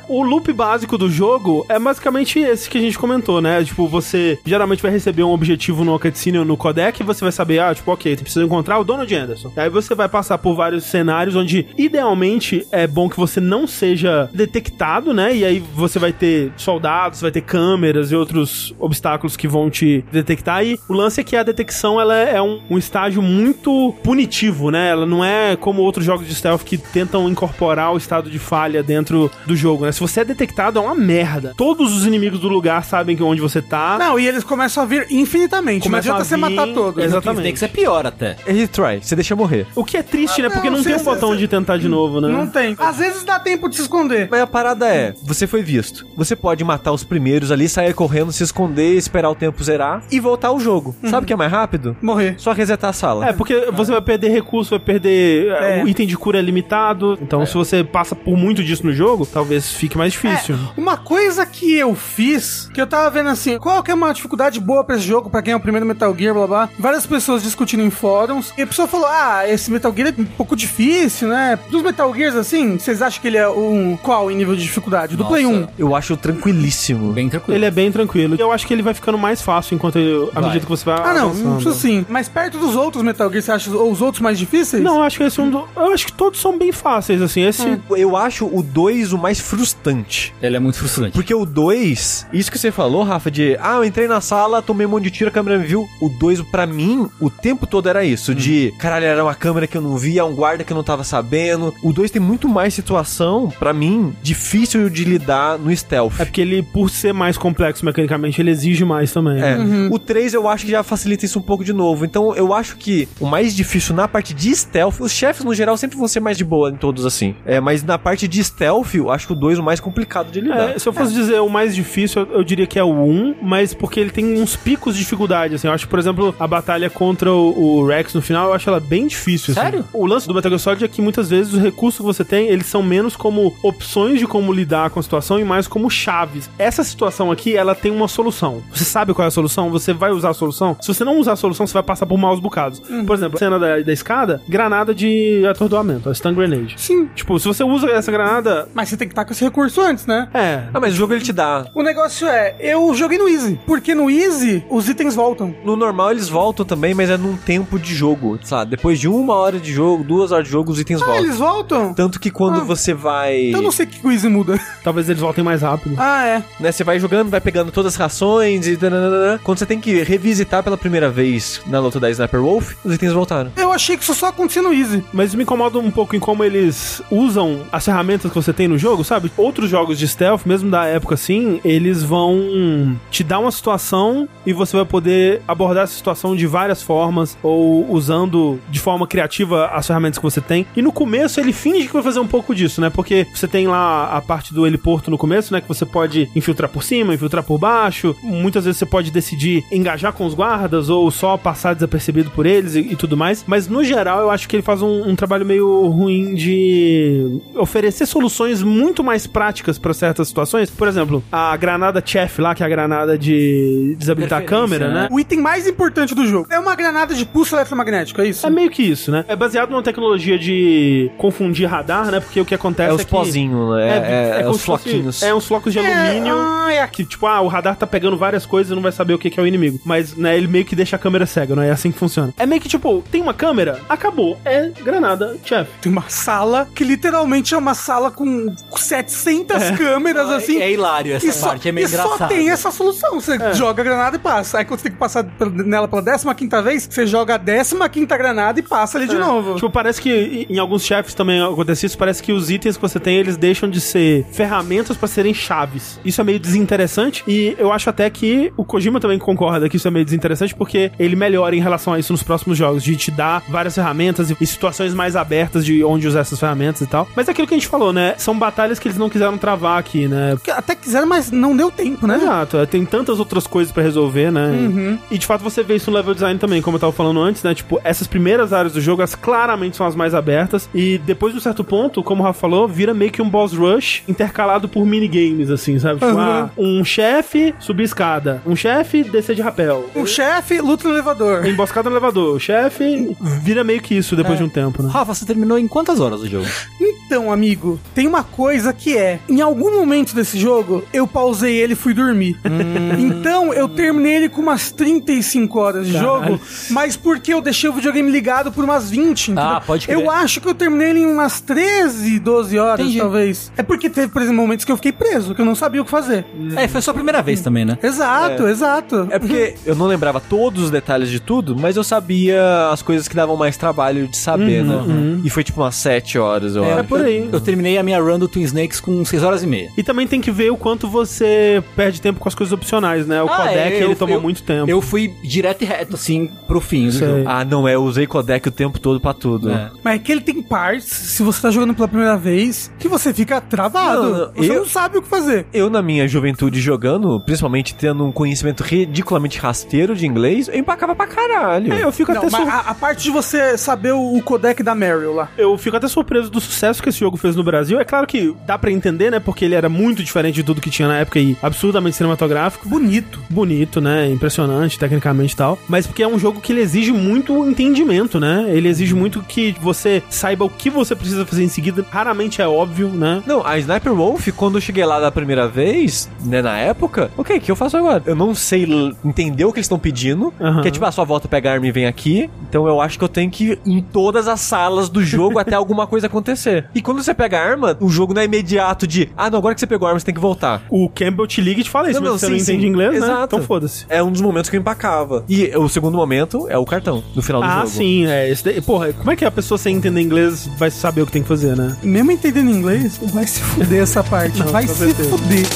O 0.09 0.23
loop 0.23 0.52
básico 0.52 0.98
do 0.98 1.09
jogo 1.09 1.65
é 1.69 1.78
basicamente 1.78 2.39
esse 2.40 2.69
que 2.69 2.78
a 2.78 2.81
gente 2.81 2.98
comentou, 2.98 3.40
né? 3.40 3.62
Tipo, 3.62 3.86
você 3.86 4.39
geralmente 4.44 4.82
vai 4.82 4.90
receber 4.90 5.23
um 5.23 5.31
objetivo 5.31 5.85
no 5.85 5.98
cutscene 6.01 6.39
ou 6.39 6.44
no 6.44 6.57
codec 6.57 7.01
e 7.01 7.05
você 7.05 7.20
vai 7.20 7.31
saber, 7.31 7.61
ah, 7.61 7.74
tipo, 7.74 7.93
ok, 7.93 8.16
precisa 8.16 8.44
encontrar 8.44 8.78
o 8.78 8.85
Donald 8.85 9.15
Anderson. 9.15 9.52
Aí 9.57 9.70
você 9.70 9.94
vai 9.94 10.09
passar 10.09 10.39
por 10.39 10.55
vários 10.55 10.85
cenários 10.85 11.36
onde, 11.36 11.66
idealmente, 11.78 12.66
é 12.73 12.86
bom 12.86 13.09
que 13.09 13.16
você 13.16 13.40
não 13.40 13.66
seja 13.66 14.28
detectado, 14.32 15.15
né? 15.15 15.36
E 15.36 15.44
aí 15.44 15.62
você 15.74 15.98
vai 15.98 16.12
ter 16.12 16.52
soldados, 16.57 17.20
vai 17.20 17.31
ter 17.31 17.43
câmeras 17.43 18.11
e 18.11 18.16
outros 18.16 18.74
obstáculos 18.81 19.36
que 19.36 19.47
vão 19.47 19.70
te 19.70 20.05
detectar. 20.11 20.65
E 20.65 20.78
o 20.89 20.93
lance 20.93 21.20
é 21.20 21.24
que 21.24 21.36
a 21.36 21.43
detecção, 21.43 22.01
ela 22.01 22.16
é 22.16 22.40
um, 22.43 22.61
um 22.69 22.78
estágio 22.78 23.23
muito 23.23 23.94
punitivo, 24.02 24.70
né? 24.70 24.90
Ela 24.90 25.07
não 25.07 25.24
é 25.24 25.55
como 25.55 25.82
outros 25.82 26.05
jogos 26.05 26.27
de 26.27 26.35
stealth 26.35 26.62
que 26.65 26.78
tentam 26.78 27.28
incorporar 27.28 27.93
o 27.93 27.97
estado 27.97 28.28
de 28.31 28.39
falha 28.39 28.69
dentro 28.82 29.30
do 29.47 29.56
jogo, 29.56 29.84
né? 29.84 29.92
Se 29.92 30.01
você 30.01 30.20
é 30.20 30.24
detectado, 30.24 30.78
é 30.78 30.82
uma 30.82 30.94
merda. 30.94 31.52
Todos 31.56 31.94
os 31.97 32.06
inimigos 32.06 32.38
do 32.40 32.48
lugar 32.48 32.84
sabem 32.84 33.16
que 33.16 33.22
onde 33.22 33.40
você 33.40 33.60
tá. 33.60 33.97
Não, 33.98 34.18
e 34.18 34.26
eles 34.26 34.44
começam 34.44 34.82
a 34.82 34.86
vir 34.86 35.06
infinitamente. 35.10 35.82
Começam 35.84 36.12
não 36.14 36.20
adianta 36.20 36.22
a 36.22 36.24
você 36.24 36.48
vir- 36.48 36.56
matar 36.56 36.72
todos. 36.74 37.05
Exatamente. 37.05 37.40
Snakes 37.40 37.62
é 37.62 37.68
pior 37.68 38.06
até. 38.06 38.36
É 38.47 38.52
retry, 38.52 39.01
você 39.02 39.14
deixa 39.14 39.34
morrer. 39.36 39.66
O 39.74 39.84
que 39.84 39.97
é 39.97 40.02
triste, 40.02 40.42
né? 40.42 40.48
Porque 40.48 40.68
não, 40.70 40.78
não, 40.78 40.84
tem 40.84 40.94
cê- 40.94 41.01
um 41.01 41.05
botão 41.05 41.32
cê- 41.32 41.38
de 41.38 41.48
tentar 41.48 41.76
de 41.76 41.88
novo, 41.88 42.20
né? 42.20 42.28
Não 42.28 42.47
tem. 42.47 42.76
Às 42.78 42.98
vezes 42.98 43.24
dá 43.24 43.38
tempo 43.38 43.68
de 43.68 43.76
se 43.76 43.82
esconder. 43.82 44.28
Mas 44.30 44.40
a 44.40 44.47
parada 44.47 44.86
é, 44.88 45.14
você 45.22 45.47
foi 45.47 45.62
visto. 45.62 46.06
Você 46.16 46.34
pode 46.36 46.62
matar 46.64 46.92
os 46.92 47.05
primeiros 47.05 47.51
ali, 47.51 47.68
sair 47.68 47.94
correndo, 47.94 48.32
se 48.32 48.42
esconder, 48.42 48.97
esperar 48.97 49.30
o 49.30 49.34
tempo 49.34 49.62
zerar 49.62 50.02
e 50.10 50.20
voltar 50.20 50.48
ao 50.48 50.60
jogo. 50.60 50.94
Sabe 51.05 51.24
o 51.24 51.26
que 51.26 51.32
é 51.32 51.36
mais 51.36 51.51
rápido? 51.51 51.97
Morrer. 52.02 52.34
Só 52.38 52.52
resetar 52.52 52.90
a 52.90 52.92
sala. 52.92 53.28
É, 53.28 53.32
porque 53.32 53.68
você 53.72 53.90
vai 53.92 54.01
perder 54.02 54.28
recurso, 54.30 54.70
vai 54.70 54.78
perder. 54.78 55.48
é, 55.52 55.80
É. 55.80 55.84
O 55.84 55.88
item 55.88 56.06
de 56.06 56.16
cura 56.16 56.38
é 56.38 56.42
limitado. 56.42 57.18
Então, 57.22 57.44
se 57.47 57.55
você 57.55 57.82
passa 57.84 58.14
por 58.14 58.36
muito 58.36 58.60
disso 58.65 58.85
no 58.87 58.93
jogo, 58.93 59.27
talvez 59.27 59.70
fique 59.73 59.97
mais 59.97 60.12
difícil. 60.12 60.55
É, 60.55 60.81
uma 60.81 60.97
coisa 60.97 61.45
que 61.47 61.74
eu 61.77 61.95
fiz, 61.95 62.69
que 62.73 62.81
eu 62.81 62.87
tava 62.87 63.11
vendo 63.11 63.28
assim, 63.31 63.59
qual 63.59 63.82
que 63.82 63.91
é 63.91 63.95
uma 63.95 64.12
dificuldade 64.12 64.59
boa 64.61 64.85
pra 64.85 64.97
esse 64.97 65.05
jogo, 65.07 65.31
pra 65.31 65.43
quem 65.43 65.53
é 65.53 65.57
o 65.57 65.61
primeiro 65.61 65.87
Metal 65.87 66.15
Gear, 66.16 66.35
blá 66.35 66.47
blá. 66.47 66.69
Várias 66.78 67.07
pessoas 67.07 67.43
discutindo 67.43 67.82
em 67.82 67.91
fóruns, 67.91 68.53
e 68.57 68.62
a 68.62 68.66
pessoa 68.66 68.87
falou: 68.89 69.07
ah, 69.07 69.49
esse 69.49 69.70
Metal 69.70 69.93
Gear 69.95 70.15
é 70.16 70.20
um 70.20 70.24
pouco 70.24 70.55
difícil, 70.57 71.28
né? 71.28 71.59
Dos 71.70 71.82
Metal 71.82 72.12
Gears, 72.15 72.35
assim, 72.37 72.78
vocês 72.78 73.03
acham 73.03 73.20
que 73.20 73.28
ele 73.28 73.37
é 73.37 73.49
um. 73.49 73.97
Qual 74.03 74.31
em 74.31 74.37
nível 74.37 74.55
de 74.57 74.62
dificuldade? 74.62 75.16
Do 75.16 75.23
Nossa. 75.24 75.35
Play 75.35 75.47
1. 75.47 75.69
Eu 75.78 75.95
acho 75.95 76.16
tranquilíssimo. 76.16 77.12
Bem 77.12 77.28
tranquilo. 77.28 77.57
Ele 77.57 77.65
é 77.66 77.70
bem 77.70 77.91
tranquilo. 77.93 78.37
Eu 78.39 78.53
acho 78.53 78.66
que 78.66 78.73
ele 78.73 78.82
vai 78.82 78.95
ficando 78.95 79.19
mais 79.19 79.41
fácil 79.43 79.74
enquanto 79.74 79.97
ele- 79.99 80.28
à 80.35 80.41
Vai. 80.41 80.45
medida 80.45 80.65
que 80.65 80.70
você 80.70 80.85
vai. 80.85 80.99
Ah, 81.01 81.15
não, 81.15 81.28
avançando. 81.31 81.61
isso 81.61 81.73
sim. 81.74 82.05
Mas 82.09 82.28
perto 82.28 82.59
dos 82.59 82.74
outros 82.74 83.03
Metal 83.03 83.31
Gear, 83.31 83.43
você 83.43 83.53
acha 83.53 83.70
os 83.70 84.01
outros 84.03 84.20
mais 84.23 84.39
difíceis? 84.39 84.82
Não, 84.82 84.97
eu 84.97 85.03
acho 85.03 85.19
que 85.19 85.24
esse 85.24 85.39
é 85.39 85.43
um 85.43 85.51
do... 85.51 85.65
Eu 85.77 85.93
acho 85.93 86.07
que 86.07 86.12
todos 86.12 86.41
são 86.41 86.59
bem 86.59 86.73
fáceis, 86.73 87.20
assim. 87.23 87.43
Esse. 87.43 87.81
Eu 87.91 88.16
acho 88.16 88.47
o 88.52 88.62
2 88.62 89.12
o 89.12 89.18
mais 89.18 89.40
frustrante. 89.40 90.35
Ele 90.43 90.56
é 90.56 90.60
muito 90.60 90.78
frustrante. 90.78 91.12
Porque 91.12 91.35
o 91.35 91.44
2, 91.44 92.27
isso 92.32 92.51
que 92.51 92.59
você 92.59 92.70
falou, 92.70 93.02
Rafa, 93.02 93.31
de 93.31 93.56
ah, 93.60 93.77
eu 93.77 93.85
entrei 93.85 94.06
na 94.06 94.20
sala, 94.20 94.62
tomei 94.62 94.86
um 94.86 94.90
monte 94.90 95.05
de 95.05 95.10
tiro, 95.10 95.31
a 95.31 95.32
câmera 95.32 95.59
me 95.59 95.66
viu. 95.66 95.89
O 96.01 96.09
2, 96.09 96.43
pra 96.43 96.66
mim, 96.66 97.09
o 97.20 97.31
tempo 97.31 97.66
todo 97.66 97.89
era 97.89 98.05
isso: 98.05 98.35
de 98.35 98.72
caralho, 98.78 99.06
era 99.06 99.22
uma 99.22 99.35
câmera 99.35 99.66
que 99.66 99.77
eu 99.77 99.81
não 99.81 99.97
via, 99.97 100.24
um 100.24 100.35
guarda 100.35 100.64
que 100.64 100.72
eu 100.72 100.77
não 100.77 100.85
tava 100.85 101.05
sabendo. 101.05 101.74
O 101.82 101.93
2 101.93 102.10
tem 102.10 102.20
muito 102.20 102.48
mais 102.48 102.74
situação, 102.74 103.52
pra 103.59 103.72
mim, 103.72 104.14
difícil 104.22 104.89
de 104.89 105.05
lidar 105.05 105.59
no 105.59 105.74
stealth. 105.74 106.14
É 106.18 106.24
porque 106.24 106.40
ele, 106.40 106.62
por 106.62 106.90
ser 106.90 107.12
mais 107.12 107.36
complexo 107.36 107.85
mecanicamente, 107.85 108.40
ele 108.40 108.51
exige 108.51 108.85
mais 108.85 109.12
também. 109.12 109.40
É. 109.40 109.56
né? 109.56 109.89
O 109.90 109.98
3 109.98 110.35
eu 110.35 110.48
acho 110.48 110.64
que 110.64 110.70
já 110.70 110.82
facilita 110.82 111.24
isso 111.24 111.39
um 111.39 111.43
pouco 111.43 111.64
de 111.64 111.72
novo. 111.72 112.05
Então 112.05 112.35
eu 112.35 112.52
acho 112.52 112.77
que 112.77 113.09
o 113.18 113.27
mais 113.27 113.55
difícil 113.55 113.94
na 113.94 114.09
parte 114.09 114.35
de 114.35 114.55
stealth, 114.55 115.01
os 115.01 115.12
chefes 115.12 115.44
no 115.44 115.55
geral 115.55 115.77
sempre 115.77 115.97
vão 115.97 116.09
ser 116.09 116.20
mais 116.20 116.36
de 116.36 116.44
boa 116.44 116.70
em 116.70 116.77
todos 116.77 117.05
assim. 117.06 117.35
É, 117.44 117.60
mas 117.60 117.82
na 117.82 117.98
parte 117.98 118.27
de 118.27 118.39
stealth, 118.42 118.94
eu 118.94 119.10
acho 119.10 119.26
que 119.26 119.32
o 119.32 119.36
2 119.36 119.58
é 119.58 119.60
o 119.60 119.64
mais 119.64 119.80
complicado 119.80 120.30
de 120.30 120.40
lidar. 120.40 120.70
É, 120.70 120.78
se 120.78 120.88
eu 120.88 120.92
fosse 120.92 121.12
dizer 121.12 121.40
o 121.40 121.48
mais 121.48 121.74
difícil, 121.74 122.22
eu, 122.22 122.38
eu 122.38 122.44
diria 122.44 122.66
que 122.66 122.78
é 122.78 122.84
o 122.84 122.92
1, 122.92 123.36
mas 123.42 123.74
porque 123.74 124.00
ele 124.00 124.10
tem 124.10 124.40
uns 124.40 124.56
picos 124.56 124.94
de 124.94 125.00
dificuldade, 125.00 125.54
assim. 125.54 125.66
Eu 125.66 125.72
acho 125.72 125.84
que, 125.84 125.90
por 125.90 125.98
exemplo, 125.98 126.34
a 126.38 126.46
batalha 126.46 126.88
contra 126.90 127.32
o, 127.32 127.80
o 127.80 127.86
Rex 127.86 128.14
no 128.14 128.22
final, 128.22 128.48
eu 128.48 128.54
acho 128.54 128.68
ela 128.68 128.80
bem 128.80 129.06
difícil, 129.06 129.52
assim. 129.52 129.60
Sério? 129.60 129.84
O 129.92 130.06
lance 130.06 130.26
do 130.26 130.34
Metal 130.34 130.50
Gear 130.50 130.60
Solid 130.60 130.84
é 130.84 130.88
que 130.88 131.02
muitas 131.02 131.30
vezes 131.30 131.52
os 131.54 131.60
recursos 131.60 131.98
que 131.98 132.04
você 132.04 132.24
tem, 132.24 132.48
eles 132.48 132.66
são 132.66 132.82
menos 132.82 133.16
como 133.16 133.54
opções 133.62 134.18
de 134.18 134.26
como 134.26 134.52
lidar 134.52 134.90
com 134.90 135.00
a 135.00 135.02
situação 135.02 135.38
e 135.38 135.44
mais 135.44 135.66
como 135.66 135.90
chaves. 135.90 136.48
Essa 136.58 136.84
situação 136.84 137.30
aqui, 137.30 137.56
ela 137.56 137.74
tem 137.74 137.90
uma 137.90 138.08
solução. 138.08 138.62
Você 138.72 138.84
sabe 138.84 139.14
qual 139.14 139.24
é 139.24 139.28
a 139.28 139.30
solução, 139.30 139.70
você 139.70 139.92
vai 139.92 140.10
usar 140.10 140.30
a 140.30 140.34
solução. 140.34 140.76
Se 140.80 140.88
você 140.88 141.04
não 141.04 141.18
usar 141.18 141.32
a 141.32 141.36
solução, 141.36 141.66
você 141.66 141.74
vai 141.74 141.82
passar 141.82 142.06
por 142.06 142.18
maus 142.18 142.40
bocados. 142.40 142.80
Por 143.06 143.14
exemplo, 143.16 143.36
a 143.36 143.38
cena 143.38 143.58
da, 143.58 143.80
da 143.80 143.92
escada, 143.92 144.40
granada 144.48 144.94
de 144.94 145.44
atordoamento, 145.46 146.08
a 146.08 146.14
stun 146.14 146.34
grenade. 146.34 146.74
Sim. 146.76 147.08
Tipo, 147.14 147.38
se 147.38 147.46
você 147.46 147.64
usa 147.64 147.90
essa 147.90 148.10
granada, 148.10 148.30
granada. 148.31 148.69
Mas 148.74 148.89
você 148.89 148.97
tem 148.97 149.09
que 149.09 149.12
estar 149.12 149.24
com 149.24 149.32
esse 149.32 149.43
recurso 149.44 149.81
antes, 149.81 150.07
né? 150.07 150.28
É. 150.32 150.62
Ah, 150.73 150.81
mas 150.81 150.94
o 150.94 150.97
jogo 150.97 151.12
ele 151.12 151.20
te 151.23 151.32
dá. 151.32 151.66
O 151.74 151.82
negócio 151.82 152.27
é, 152.28 152.55
eu 152.61 152.93
joguei 152.94 153.19
no 153.19 153.28
Easy, 153.28 153.59
porque 153.66 153.94
no 153.94 154.11
Easy 154.11 154.65
os 154.70 154.89
itens 154.89 155.15
voltam. 155.15 155.55
No 155.65 155.77
normal 155.77 156.12
eles 156.12 156.28
voltam 156.28 156.65
também, 156.65 156.94
mas 156.94 157.11
é 157.11 157.16
num 157.16 157.36
tempo 157.36 157.78
de 157.78 157.94
jogo. 157.94 158.39
Sabe? 158.43 158.73
Depois 158.73 158.98
de 158.98 159.09
uma 159.09 159.35
hora 159.35 159.59
de 159.59 159.73
jogo, 159.73 160.05
duas 160.05 160.32
horas 160.32 160.44
de 160.47 160.51
jogo, 160.52 160.70
os 160.73 160.78
itens 160.81 161.02
Ah, 161.02 161.07
voltam. 161.07 161.24
eles 161.24 161.36
voltam? 161.39 161.94
Tanto 161.94 162.20
que 162.20 162.31
quando 162.31 162.61
Ah. 162.61 162.65
você 162.65 162.94
vai. 162.94 163.48
Então 163.48 163.61
eu 163.61 163.65
não 163.65 163.73
sei 163.73 163.86
o 163.86 163.89
que 163.89 164.07
o 164.07 164.11
Easy 164.12 164.28
muda. 164.28 164.59
Talvez 164.85 165.09
eles 165.09 165.20
voltem 165.20 165.43
mais 165.44 165.62
rápido. 165.62 165.94
Ah, 165.98 166.24
é. 166.27 166.43
né, 166.61 166.70
você 166.73 166.85
vai 166.85 166.98
jogando, 166.98 167.31
vai 167.31 167.40
pegando 167.40 167.73
todas 167.73 167.94
as 167.94 167.98
rações 167.98 168.66
e. 168.66 168.77
tananana. 168.77 169.40
Quando 169.43 169.59
você 169.59 169.66
tem 169.66 169.81
que 169.81 170.02
revisitar 170.02 170.62
pela 170.62 170.77
primeira 170.77 171.11
vez 171.11 171.61
na 171.66 171.78
luta 171.81 171.98
da 172.01 172.11
Sniper 172.11 172.40
Wolf, 172.40 172.74
os 172.85 172.94
itens 172.94 173.12
voltaram. 173.12 173.51
Eu 173.57 173.73
achei 173.73 173.97
que 173.97 174.02
isso 174.02 174.15
só 174.15 174.27
acontecia 174.28 174.62
no 174.62 174.73
Easy. 174.73 175.05
Mas 175.12 175.35
me 175.35 175.43
incomoda 175.43 175.78
um 175.78 175.90
pouco 175.90 176.15
em 176.16 176.20
como 176.20 176.44
eles 176.44 177.02
usam 177.11 177.62
as 177.73 177.85
ferramentas 177.85 178.19
que 178.28 178.34
você 178.34 178.52
tem 178.52 178.68
no 178.68 178.76
jogo, 178.76 179.05
sabe? 179.05 179.30
Outros 179.36 179.70
jogos 179.70 179.98
de 179.98 180.06
stealth, 180.06 180.42
mesmo 180.44 180.70
da 180.70 180.84
época 180.84 181.14
assim, 181.14 181.60
eles 181.64 182.02
vão 182.02 182.97
te 183.10 183.22
dar 183.22 183.38
uma 183.38 183.51
situação 183.51 184.28
e 184.44 184.52
você 184.52 184.76
vai 184.76 184.86
poder 184.86 185.42
abordar 185.47 185.84
essa 185.84 185.94
situação 185.94 186.34
de 186.34 186.47
várias 186.47 186.82
formas 186.82 187.36
ou 187.42 187.90
usando 187.90 188.59
de 188.68 188.80
forma 188.80 189.06
criativa 189.06 189.66
as 189.66 189.86
ferramentas 189.86 190.18
que 190.18 190.24
você 190.24 190.40
tem. 190.40 190.66
E 190.76 190.82
no 190.82 190.92
começo 190.92 191.40
ele 191.40 191.52
finge 191.52 191.86
que 191.86 191.92
vai 191.92 192.02
fazer 192.02 192.20
um 192.20 192.26
pouco 192.26 192.55
disso, 192.55 192.80
né? 192.80 192.90
Porque 192.90 193.26
você 193.32 193.47
tem 193.47 193.66
lá 193.66 194.16
a 194.16 194.20
parte 194.20 194.52
do 194.52 194.66
heliporto 194.66 195.10
no 195.10 195.18
começo, 195.18 195.52
né? 195.52 195.60
Que 195.60 195.68
você 195.68 195.86
pode 195.86 196.28
infiltrar 196.34 196.70
por 196.70 196.82
cima, 196.82 197.14
infiltrar 197.14 197.44
por 197.44 197.59
baixo. 197.59 198.16
Muitas 198.22 198.64
vezes 198.64 198.78
você 198.78 198.86
pode 198.86 199.10
decidir 199.10 199.64
engajar 199.70 200.12
com 200.12 200.26
os 200.26 200.34
guardas 200.34 200.88
ou 200.88 201.10
só 201.10 201.36
passar 201.36 201.74
desapercebido 201.74 202.30
por 202.30 202.47
eles 202.47 202.74
e, 202.74 202.80
e 202.80 202.97
tudo 202.97 203.16
mais. 203.16 203.44
Mas 203.47 203.68
no 203.68 203.84
geral 203.84 204.20
eu 204.20 204.30
acho 204.30 204.48
que 204.48 204.56
ele 204.56 204.62
faz 204.62 204.82
um, 204.82 205.09
um 205.09 205.16
trabalho 205.16 205.47
meio 205.47 205.86
ruim 205.88 206.34
de 206.34 207.40
oferecer 207.55 208.06
soluções 208.11 208.62
muito 208.62 209.03
mais 209.03 209.27
práticas 209.27 209.78
para 209.78 209.95
certas 209.95 210.28
situações. 210.28 210.70
Por 210.70 210.89
exemplo, 210.89 211.23
a 211.31 211.57
granada 211.57 212.03
Chef 212.05 212.41
lá, 212.41 212.55
que 212.55 212.62
é 212.62 212.66
a 212.66 212.69
granada 212.69 213.16
de 213.19 213.95
desabilitar 213.99 214.41
a 214.41 214.45
câmera, 214.45 214.89
né? 214.89 214.95
né? 215.03 215.09
O 215.11 215.19
item 215.20 215.41
mais 215.41 215.66
importante 215.66 216.15
do 216.15 216.27
jogo 216.27 216.49
é 216.51 216.59
uma 216.59 216.74
granada 216.74 217.15
de 217.15 217.24
pulso 217.24 217.55
eletromagnético, 217.55 218.20
é 218.20 218.28
isso? 218.28 218.47
É 218.47 218.51
meio 218.51 218.70
que 218.70 218.82
isso, 218.82 219.11
né? 219.11 219.24
É 219.28 219.35
baseado 219.37 219.70
numa 219.70 219.82
tecnologia 219.82 220.39
de 220.39 221.11
confundir 221.19 221.66
radar, 221.69 222.11
né? 222.11 222.20
Porque 222.20 222.41
o 222.41 222.45
que 222.45 222.55
acontece 222.55 222.91
É 222.91 222.93
é, 222.93 222.95
os 222.97 223.05
pozinhos, 223.05 223.77
né? 223.77 223.89
É, 223.89 224.41
é 224.41 224.43
como 224.43 224.51
os 224.55 224.61
se 224.61 224.66
fosse- 224.66 224.85
floquinhos. 224.85 225.23
É 225.23 225.35
uns 225.35 225.47
flocos 225.47 225.73
de 225.73 225.78
alumínio. 225.78 226.35
ah, 226.37 226.73
é 226.73 226.82
aqui. 226.82 226.91
Que, 227.01 227.05
tipo, 227.05 227.27
ah, 227.27 227.41
o 227.41 227.47
radar 227.49 227.77
tá 227.77 227.87
pegando 227.87 228.16
várias 228.19 228.45
coisas 228.45 228.70
e 228.73 228.74
não 228.74 228.82
vai 228.82 228.93
saber 228.93 229.15
o 229.15 229.19
que, 229.19 229.31
que 229.31 229.39
é 229.39 229.43
o 229.43 229.47
inimigo. 229.47 229.81
Mas, 229.85 230.15
né, 230.16 230.37
ele 230.37 230.47
meio 230.49 230.65
que 230.65 230.74
deixa 230.77 230.97
a 230.97 230.99
câmera 230.99 231.24
cega, 231.24 231.55
não 231.55 231.62
é 231.62 231.70
assim 231.70 231.91
que 231.93 231.99
funciona. 231.99 232.35
É 232.37 232.45
meio 232.45 232.61
que, 232.61 232.69
tipo, 232.69 233.03
tem 233.11 233.23
uma 233.23 233.32
câmera, 233.32 233.78
acabou. 233.89 234.39
É 234.45 234.70
granada, 234.82 235.37
chefe. 235.45 235.70
Tem 235.81 235.91
uma 235.91 236.05
sala 236.09 236.69
que 236.74 236.85
literalmente 236.85 237.55
é 237.55 237.59
uma 237.59 237.73
sala 237.74 237.89
com 238.10 238.54
700 238.76 239.70
câmeras, 239.76 240.28
assim. 240.30 240.60
É, 240.60 240.64
é 240.64 240.72
hilário 240.72 241.14
essa 241.14 241.26
e 241.26 241.32
só, 241.32 241.48
parte, 241.48 241.68
é 241.68 241.72
meio 241.72 241.86
e 241.86 241.88
engraçado. 241.88 242.18
só 242.18 242.26
tem 242.28 242.50
essa 242.50 242.70
solução. 242.70 243.20
Você 243.20 243.38
joga 243.54 243.82
a 243.82 243.84
granada 243.84 244.16
e 244.16 244.18
passa. 244.18 244.58
Aí 244.58 244.64
quando 244.64 244.80
você 244.80 244.84
tem 244.84 244.92
que 244.92 244.98
passar 244.98 245.24
nela 245.64 245.88
pela 245.88 246.02
15 246.34 246.62
vez, 246.62 246.88
você 246.90 247.06
joga 247.06 247.34
a 247.34 247.88
15 247.88 248.06
granada 248.06 248.60
e 248.60 248.62
passa 248.62 248.98
ali 248.98 249.06
de 249.06 249.16
novo. 249.16 249.54
Tipo, 249.54 249.70
parece 249.70 250.00
que 250.00 250.46
em 250.48 250.58
alguns 250.58 250.84
chefes 250.84 251.14
também 251.14 251.42
acontece 251.42 251.86
isso. 251.86 251.98
Parece 251.98 252.22
que 252.22 252.32
os 252.32 252.50
itens 252.50 252.76
que 252.76 252.82
você 252.82 253.00
tem, 253.00 253.16
eles 253.16 253.36
deixam 253.36 253.68
de 253.68 253.80
ser 253.80 254.26
ferramentas 254.32 254.96
pra 254.96 255.08
serem 255.08 255.34
chaves. 255.34 255.98
Isso 256.04 256.20
é 256.20 256.24
meio 256.24 256.38
desinteressante. 256.38 257.24
E 257.26 257.54
eu 257.58 257.72
acho 257.72 257.90
até 257.90 258.08
que 258.10 258.52
o 258.56 258.64
Kojima 258.64 259.00
também 259.00 259.18
concorda 259.18 259.68
que 259.68 259.76
isso 259.76 259.88
é 259.88 259.90
meio 259.90 260.04
desinteressante, 260.04 260.54
porque 260.54 260.92
ele 260.98 261.16
melhora 261.16 261.54
em 261.54 261.60
relação 261.60 261.92
a 261.92 261.98
isso 261.98 262.12
nos 262.12 262.22
próximos 262.22 262.56
jogos, 262.56 262.82
de 262.82 262.96
te 262.96 263.10
dar 263.10 263.42
várias 263.48 263.74
ferramentas 263.74 264.30
e, 264.30 264.36
e 264.40 264.46
situações 264.46 264.94
mais 264.94 265.16
abertas 265.16 265.64
de 265.64 265.82
onde 265.84 266.06
usar 266.06 266.20
essas 266.20 266.38
ferramentas 266.38 266.82
e 266.82 266.86
tal. 266.86 267.08
Mas 267.14 267.28
é 267.28 267.30
aquilo 267.32 267.46
que 267.46 267.54
a 267.54 267.56
gente 267.56 267.68
falou, 267.68 267.80
né? 267.93 268.15
São 268.19 268.39
batalhas 268.39 268.78
que 268.78 268.86
eles 268.89 268.98
não 268.98 269.09
quiseram 269.09 269.36
travar 269.39 269.78
aqui, 269.78 270.07
né? 270.07 270.32
Porque 270.35 270.51
Até 270.51 270.74
quiseram, 270.74 271.07
mas 271.07 271.31
não 271.31 271.57
deu 271.57 271.70
tempo, 271.70 272.07
né? 272.07 272.16
Exato, 272.16 272.59
é, 272.59 272.66
tem 272.66 272.85
tantas 272.85 273.19
outras 273.19 273.47
coisas 273.47 273.73
pra 273.73 273.82
resolver, 273.82 274.31
né? 274.31 274.47
Uhum. 274.51 274.98
E 275.11 275.19
de 275.19 275.27
fato 275.27 275.43
você 275.43 275.62
vê 275.62 275.77
isso 275.77 275.90
no 275.90 275.97
level 275.97 276.12
design 276.15 276.39
também, 276.39 276.61
como 276.61 276.77
eu 276.77 276.81
tava 276.81 276.93
falando 276.93 277.20
antes, 277.20 277.43
né? 277.43 277.55
Tipo, 277.55 277.81
essas 277.82 278.07
primeiras 278.07 278.52
áreas 278.52 278.73
do 278.74 278.81
jogo, 278.81 279.01
elas 279.02 279.15
claramente 279.15 279.77
são 279.77 279.86
as 279.86 279.94
mais 279.94 280.15
abertas. 280.15 280.69
E 280.74 280.98
depois 280.98 281.32
de 281.32 281.39
um 281.39 281.43
certo 281.43 281.65
ponto, 281.65 282.02
como 282.02 282.23
o 282.23 282.27
Rafa 282.27 282.39
falou, 282.40 282.69
vira 282.69 282.93
meio 282.93 283.11
que 283.11 283.23
um 283.23 283.28
boss 283.28 283.52
rush 283.52 284.02
intercalado 284.09 284.69
por 284.69 284.85
minigames, 284.85 285.51
assim, 285.51 285.78
sabe? 285.78 285.94
Tipo, 286.01 286.11
Uhum. 286.12 286.20
ah, 286.20 286.51
um 286.59 286.85
chefe 286.85 287.55
subir 287.59 287.85
escada, 287.85 288.43
um 288.47 288.55
chefe 288.57 289.02
descer 289.05 289.35
de 289.35 289.43
rapel. 289.43 289.89
O 289.94 290.07
chefe 290.07 290.61
luta 290.61 290.86
no 290.89 290.94
elevador. 290.94 291.47
Emboscada 291.47 291.89
no 291.89 291.94
elevador, 291.97 292.35
o 292.36 292.40
chefe 292.40 293.16
vira 293.43 293.62
meio 293.65 293.81
que 293.81 293.94
isso 293.97 294.16
depois 294.16 294.39
de 294.39 294.44
um 294.44 294.48
tempo, 294.48 294.82
né? 294.82 294.90
Rafa, 294.93 295.15
você 295.15 295.24
terminou 295.24 295.59
em 295.59 295.69
quantas 295.69 296.01
horas 296.01 296.20
o 296.20 296.27
jogo? 296.28 296.47
Então, 296.81 297.31
amigo, 297.32 297.69
tem 297.94 298.06
uma 298.06 298.22
coisa 298.24 298.72
que 298.72 298.97
é: 298.97 299.18
em 299.28 299.40
algum 299.40 299.78
momento 299.78 300.14
desse 300.14 300.38
jogo, 300.38 300.82
eu 300.92 301.06
pausei 301.06 301.56
ele 301.56 301.72
e 301.74 301.76
fui 301.76 301.94
dormir. 301.94 302.36
Então, 302.98 303.52
eu 303.52 303.68
terminei 303.68 304.14
ele 304.16 304.28
com 304.28 304.40
umas 304.40 304.70
35 304.72 305.59
horas 305.59 305.86
de 305.86 305.92
jogo, 305.92 306.40
mas 306.70 306.97
porque 306.97 307.32
eu 307.32 307.40
deixei 307.40 307.68
o 307.68 307.72
videogame 307.72 308.10
ligado 308.10 308.51
por 308.52 308.64
umas 308.64 308.90
20. 308.90 309.30
entendeu? 309.32 309.42
Ah, 309.44 309.60
pode 309.64 309.86
crer. 309.86 309.98
Eu 309.98 310.10
acho 310.10 310.40
que 310.40 310.48
eu 310.48 310.55
terminei 310.55 310.90
ele 310.90 311.01
em 311.01 311.06
umas 311.06 311.40
13, 311.40 312.18
12 312.18 312.59
horas, 312.59 312.80
Entendi. 312.80 312.98
talvez. 312.98 313.52
É 313.56 313.62
porque 313.62 313.88
teve, 313.90 314.09
por 314.09 314.22
exemplo, 314.22 314.40
momentos 314.40 314.64
que 314.64 314.72
eu 314.72 314.76
fiquei 314.76 314.92
preso, 314.92 315.34
que 315.34 315.40
eu 315.40 315.44
não 315.44 315.55
sabia 315.55 315.80
o 315.80 315.84
que 315.84 315.90
fazer. 315.90 316.24
É, 316.56 316.66
foi 316.68 316.80
sua 316.82 316.94
primeira 316.94 317.22
vez 317.22 317.40
também, 317.40 317.64
né? 317.64 317.78
Exato, 317.82 318.47
exato. 318.48 319.09
É 319.10 319.18
porque 319.18 319.55
eu 319.64 319.74
não 319.74 319.86
lembrava 319.86 320.20
todos 320.20 320.64
os 320.64 320.70
detalhes 320.70 321.09
de 321.10 321.20
tudo, 321.20 321.56
mas 321.56 321.76
eu 321.76 321.84
sabia 321.84 322.68
as 322.72 322.82
coisas 322.82 323.09
que 323.09 323.14
davam 323.16 323.36
mais 323.36 323.56
trabalho 323.56 324.06
de 324.09 324.16
saber, 324.16 324.64
né? 324.64 325.20
E 325.24 325.30
foi 325.30 325.44
tipo 325.44 325.60
umas 325.60 325.74
7 325.76 326.18
horas, 326.18 326.56
eu 326.56 326.64
É 326.64 326.74
acho. 326.74 326.84
por 326.84 327.01
aí. 327.02 327.28
Eu 327.32 327.40
terminei 327.40 327.60
a 327.78 327.82
minha 327.82 328.01
run 328.01 328.19
do 328.19 328.28
Twin 328.28 328.43
Snakes 328.43 328.81
com 328.81 329.05
6 329.05 329.23
horas 329.23 329.43
e 329.43 329.47
meia. 329.47 329.70
E 329.77 329.82
também 329.82 330.07
tem 330.07 330.20
que 330.20 330.31
ver 330.31 330.51
o 330.51 330.57
quanto 330.57 330.89
você 330.89 331.62
perde 331.77 332.01
tempo 332.01 332.19
com 332.20 332.28
as 332.28 332.35
coisas 332.35 332.53
opcionais, 332.53 333.07
né? 333.07 333.23
O 333.23 333.27
Ah, 333.27 333.37
codec, 333.37 333.59
é, 333.74 333.82
ele 333.85 333.95
toma 333.95 334.12
eu- 334.12 334.20
muito 334.20 334.43
tempo. 334.43 334.70
Eu 334.70 334.81
fui 334.81 335.12
direto 335.23 335.62
e 335.62 335.65
reto, 335.65 335.95
assim, 335.95 336.31
pro 336.47 336.61
fim 336.61 336.87
do 336.87 336.93
jogo. 336.93 337.23
Ah, 337.27 337.45
não, 337.45 337.66
é, 337.69 337.74
eu 337.74 337.82
usei 337.82 338.07
codec 338.07 338.47
o 338.49 338.53
tempo 338.53 338.78
todo 338.78 339.01
pra 339.01 339.12
tudo. 339.15 339.51
É. 339.51 339.70
Mas 339.82 339.97
é 339.97 339.99
que 339.99 340.12
ele 340.12 340.20
tem 340.20 340.43
partes, 340.43 340.87
se 340.89 341.23
você 341.23 341.41
tá 341.43 341.51
jogando 341.51 341.74
pela 341.74 341.89
primeira 341.89 342.16
vez, 342.16 342.70
que 342.78 342.89
você 342.89 343.12
fica 343.12 343.41
travado. 343.41 344.03
Não, 344.03 344.19
não, 344.27 344.32
você 344.35 344.51
eu- 344.51 344.57
não 344.57 344.66
sabe 344.66 344.99
o 344.99 345.03
que 345.03 345.09
fazer. 345.09 345.47
Eu, 345.53 345.69
na 345.70 345.82
minha 345.82 346.07
juventude 346.09 346.61
jogando, 346.61 347.20
principalmente 347.20 347.74
tendo 347.74 348.05
um 348.05 348.12
conhecimento 348.12 348.62
ridiculamente 348.62 349.39
rasteiro 349.39 349.95
de 349.95 350.07
inglês, 350.07 350.49
eu 350.49 350.57
empacava 350.59 350.95
pra 350.95 351.07
caralho. 351.07 351.73
É, 351.73 351.82
eu 351.85 351.93
fico 351.93 352.12
Não, 352.12 352.19
até 352.23 352.31
mas 352.31 352.43
sur- 352.45 352.51
a, 352.53 352.59
a 352.70 352.74
parte 352.74 353.03
de 353.05 353.11
você 353.11 353.57
saber 353.57 353.93
o, 353.93 354.16
o 354.16 354.23
codec 354.23 354.62
da 354.62 354.74
Meryl 354.74 355.15
lá. 355.15 355.28
Eu 355.37 355.57
fico 355.59 355.77
até 355.77 355.89
surpreso 355.89 356.31
do 356.31 356.41
sucesso 356.41 356.82
que 356.82 356.89
esse 356.89 356.99
jogo 356.99 357.16
fez 357.16 357.37
no 357.37 357.43
Brasil. 357.51 357.81
É 357.81 357.85
claro 357.85 358.06
que 358.06 358.35
dá 358.47 358.59
pra 358.59 358.70
entender, 358.70 359.10
né? 359.10 359.18
Porque 359.18 359.44
ele 359.44 359.55
era 359.55 359.68
muito 359.68 360.02
diferente 360.02 360.36
de 360.36 360.43
tudo 360.43 360.60
que 360.60 360.70
tinha 360.70 360.89
na 360.89 360.98
época 360.98 361.18
e 361.18 361.36
absurdamente 361.43 361.97
cinematográfico. 361.97 362.68
Bonito. 362.68 363.20
Bonito, 363.28 363.81
né? 363.81 364.09
Impressionante, 364.09 364.78
tecnicamente 364.78 365.35
e 365.35 365.36
tal. 365.36 365.59
Mas 365.68 365.86
porque 365.86 366.02
é 366.02 366.09
um 366.09 366.18
jogo 366.18 366.40
que 366.40 366.52
ele 366.52 366.60
exige 366.60 366.93
muito 366.93 367.47
entendimento, 367.48 368.20
né? 368.20 368.47
Ele 368.48 368.68
exige 368.68 368.94
muito 368.94 369.22
que 369.22 369.55
você 369.60 370.02
saiba 370.09 370.44
o 370.44 370.51
que 370.51 370.70
você 370.70 370.94
precisa 370.94 371.27
fazer 371.27 371.44
em 371.44 371.48
seguida. 371.48 371.85
Raramente 371.90 372.40
é 372.40 372.47
óbvio, 372.48 372.89
né? 372.89 373.22
Não, 373.27 373.44
a 373.47 373.59
Sniper 373.59 373.93
Wolf, 373.94 374.28
quando 374.36 374.59
eu 374.59 374.60
cheguei 374.60 374.85
lá 374.85 375.01
da 375.01 375.10
primeira 375.10 375.48
vez, 375.48 376.09
né, 376.24 376.43
na 376.43 376.56
época, 376.56 377.10
ok, 377.16 377.36
o 377.36 377.40
que 377.40 377.51
eu 377.51 377.56
faço 377.56 377.77
agora? 377.77 378.02
Eu 378.06 378.14
não 378.14 378.35
sei 378.35 378.66
entender 379.05 379.44
o 379.44 379.52
que 379.52 379.59
eles 379.59 379.66
estão 379.66 379.78
pedindo, 379.78 380.32
Aham. 380.40 380.62
que 380.62 380.68
é 380.68 380.70
tipo, 380.70 380.85
a 380.85 380.93
sua 380.93 381.05
volta, 381.05 381.28
pega 381.28 381.51
a 381.51 381.52
arma 381.55 381.66
e 381.66 381.72
vem 381.72 381.86
aqui, 381.86 382.31
então 382.48 382.66
eu 382.66 382.81
acho 382.81 382.98
que 382.98 383.05
eu 383.05 383.09
tenho 383.09 383.31
que 383.31 383.44
ir 383.44 383.60
em 383.66 383.81
todas 383.81 384.28
as 384.28 384.40
salas 384.40 384.89
do 384.89 385.02
jogo 385.02 385.39
até 385.40 385.55
alguma 385.55 385.86
coisa 385.86 386.06
acontecer. 386.06 386.66
E 386.74 386.81
quando 386.82 387.02
você 387.02 387.14
pega 387.14 387.39
arma, 387.40 387.76
o 387.80 387.88
jogo 387.88 388.12
não 388.14 388.22
é 388.22 388.24
imediato 388.24 388.86
de, 388.86 389.08
ah, 389.16 389.30
não, 389.30 389.38
agora 389.38 389.54
que 389.54 389.60
você 389.60 389.66
pegou 389.66 389.86
a 389.86 389.90
arma, 389.90 390.00
você 390.00 390.06
tem 390.06 390.14
que 390.14 390.20
voltar. 390.20 390.62
O 390.70 390.88
Campbell 390.88 391.26
te 391.26 391.40
liga 391.40 391.60
e 391.60 391.64
te 391.64 391.70
fala 391.70 391.90
isso, 391.90 392.00
Não, 392.00 392.02
mas 392.02 392.10
não, 392.12 392.18
você 392.18 392.28
não 392.28 392.36
sim, 392.38 392.42
entende 392.42 392.62
sim. 392.62 392.68
inglês, 392.68 392.92
né? 392.92 392.98
Exato. 392.98 393.36
Então 393.36 393.42
foda-se. 393.46 393.84
É 393.88 394.02
um 394.02 394.10
dos 394.12 394.20
momentos 394.20 394.50
que 394.50 394.56
eu 394.56 394.60
empacava. 394.60 395.24
E 395.28 395.50
o 395.56 395.68
segundo 395.68 395.96
momento 395.96 396.46
é 396.48 396.56
o 396.58 396.64
cartão, 396.64 397.02
no 397.14 397.22
final 397.22 397.40
do 397.40 397.46
Ah, 397.46 397.56
jogo. 397.60 397.68
sim, 397.68 398.06
é. 398.06 398.28
Esse 398.30 398.44
daí- 398.44 398.60
porra, 398.60 398.92
como 398.92 399.10
é 399.10 399.16
que 399.16 399.24
a 399.24 399.30
pessoa 399.30 399.58
sem 399.58 399.76
entender 399.76 400.00
inglês 400.00 400.48
vai 400.58 400.70
saber 400.70 401.02
o 401.02 401.06
que 401.06 401.12
tem 401.12 401.22
que 401.22 401.28
fazer, 401.28 401.56
né? 401.56 401.76
Mesmo 401.82 402.10
entendendo 402.12 402.50
inglês, 402.50 402.98
vai 403.12 403.26
se 403.26 403.40
fuder 403.40 403.82
essa 403.82 404.02
parte. 404.04 404.38
Não, 404.38 404.46
vai 404.48 404.66
se 404.66 404.74
certeza. 404.74 405.08
fuder. 405.10 405.46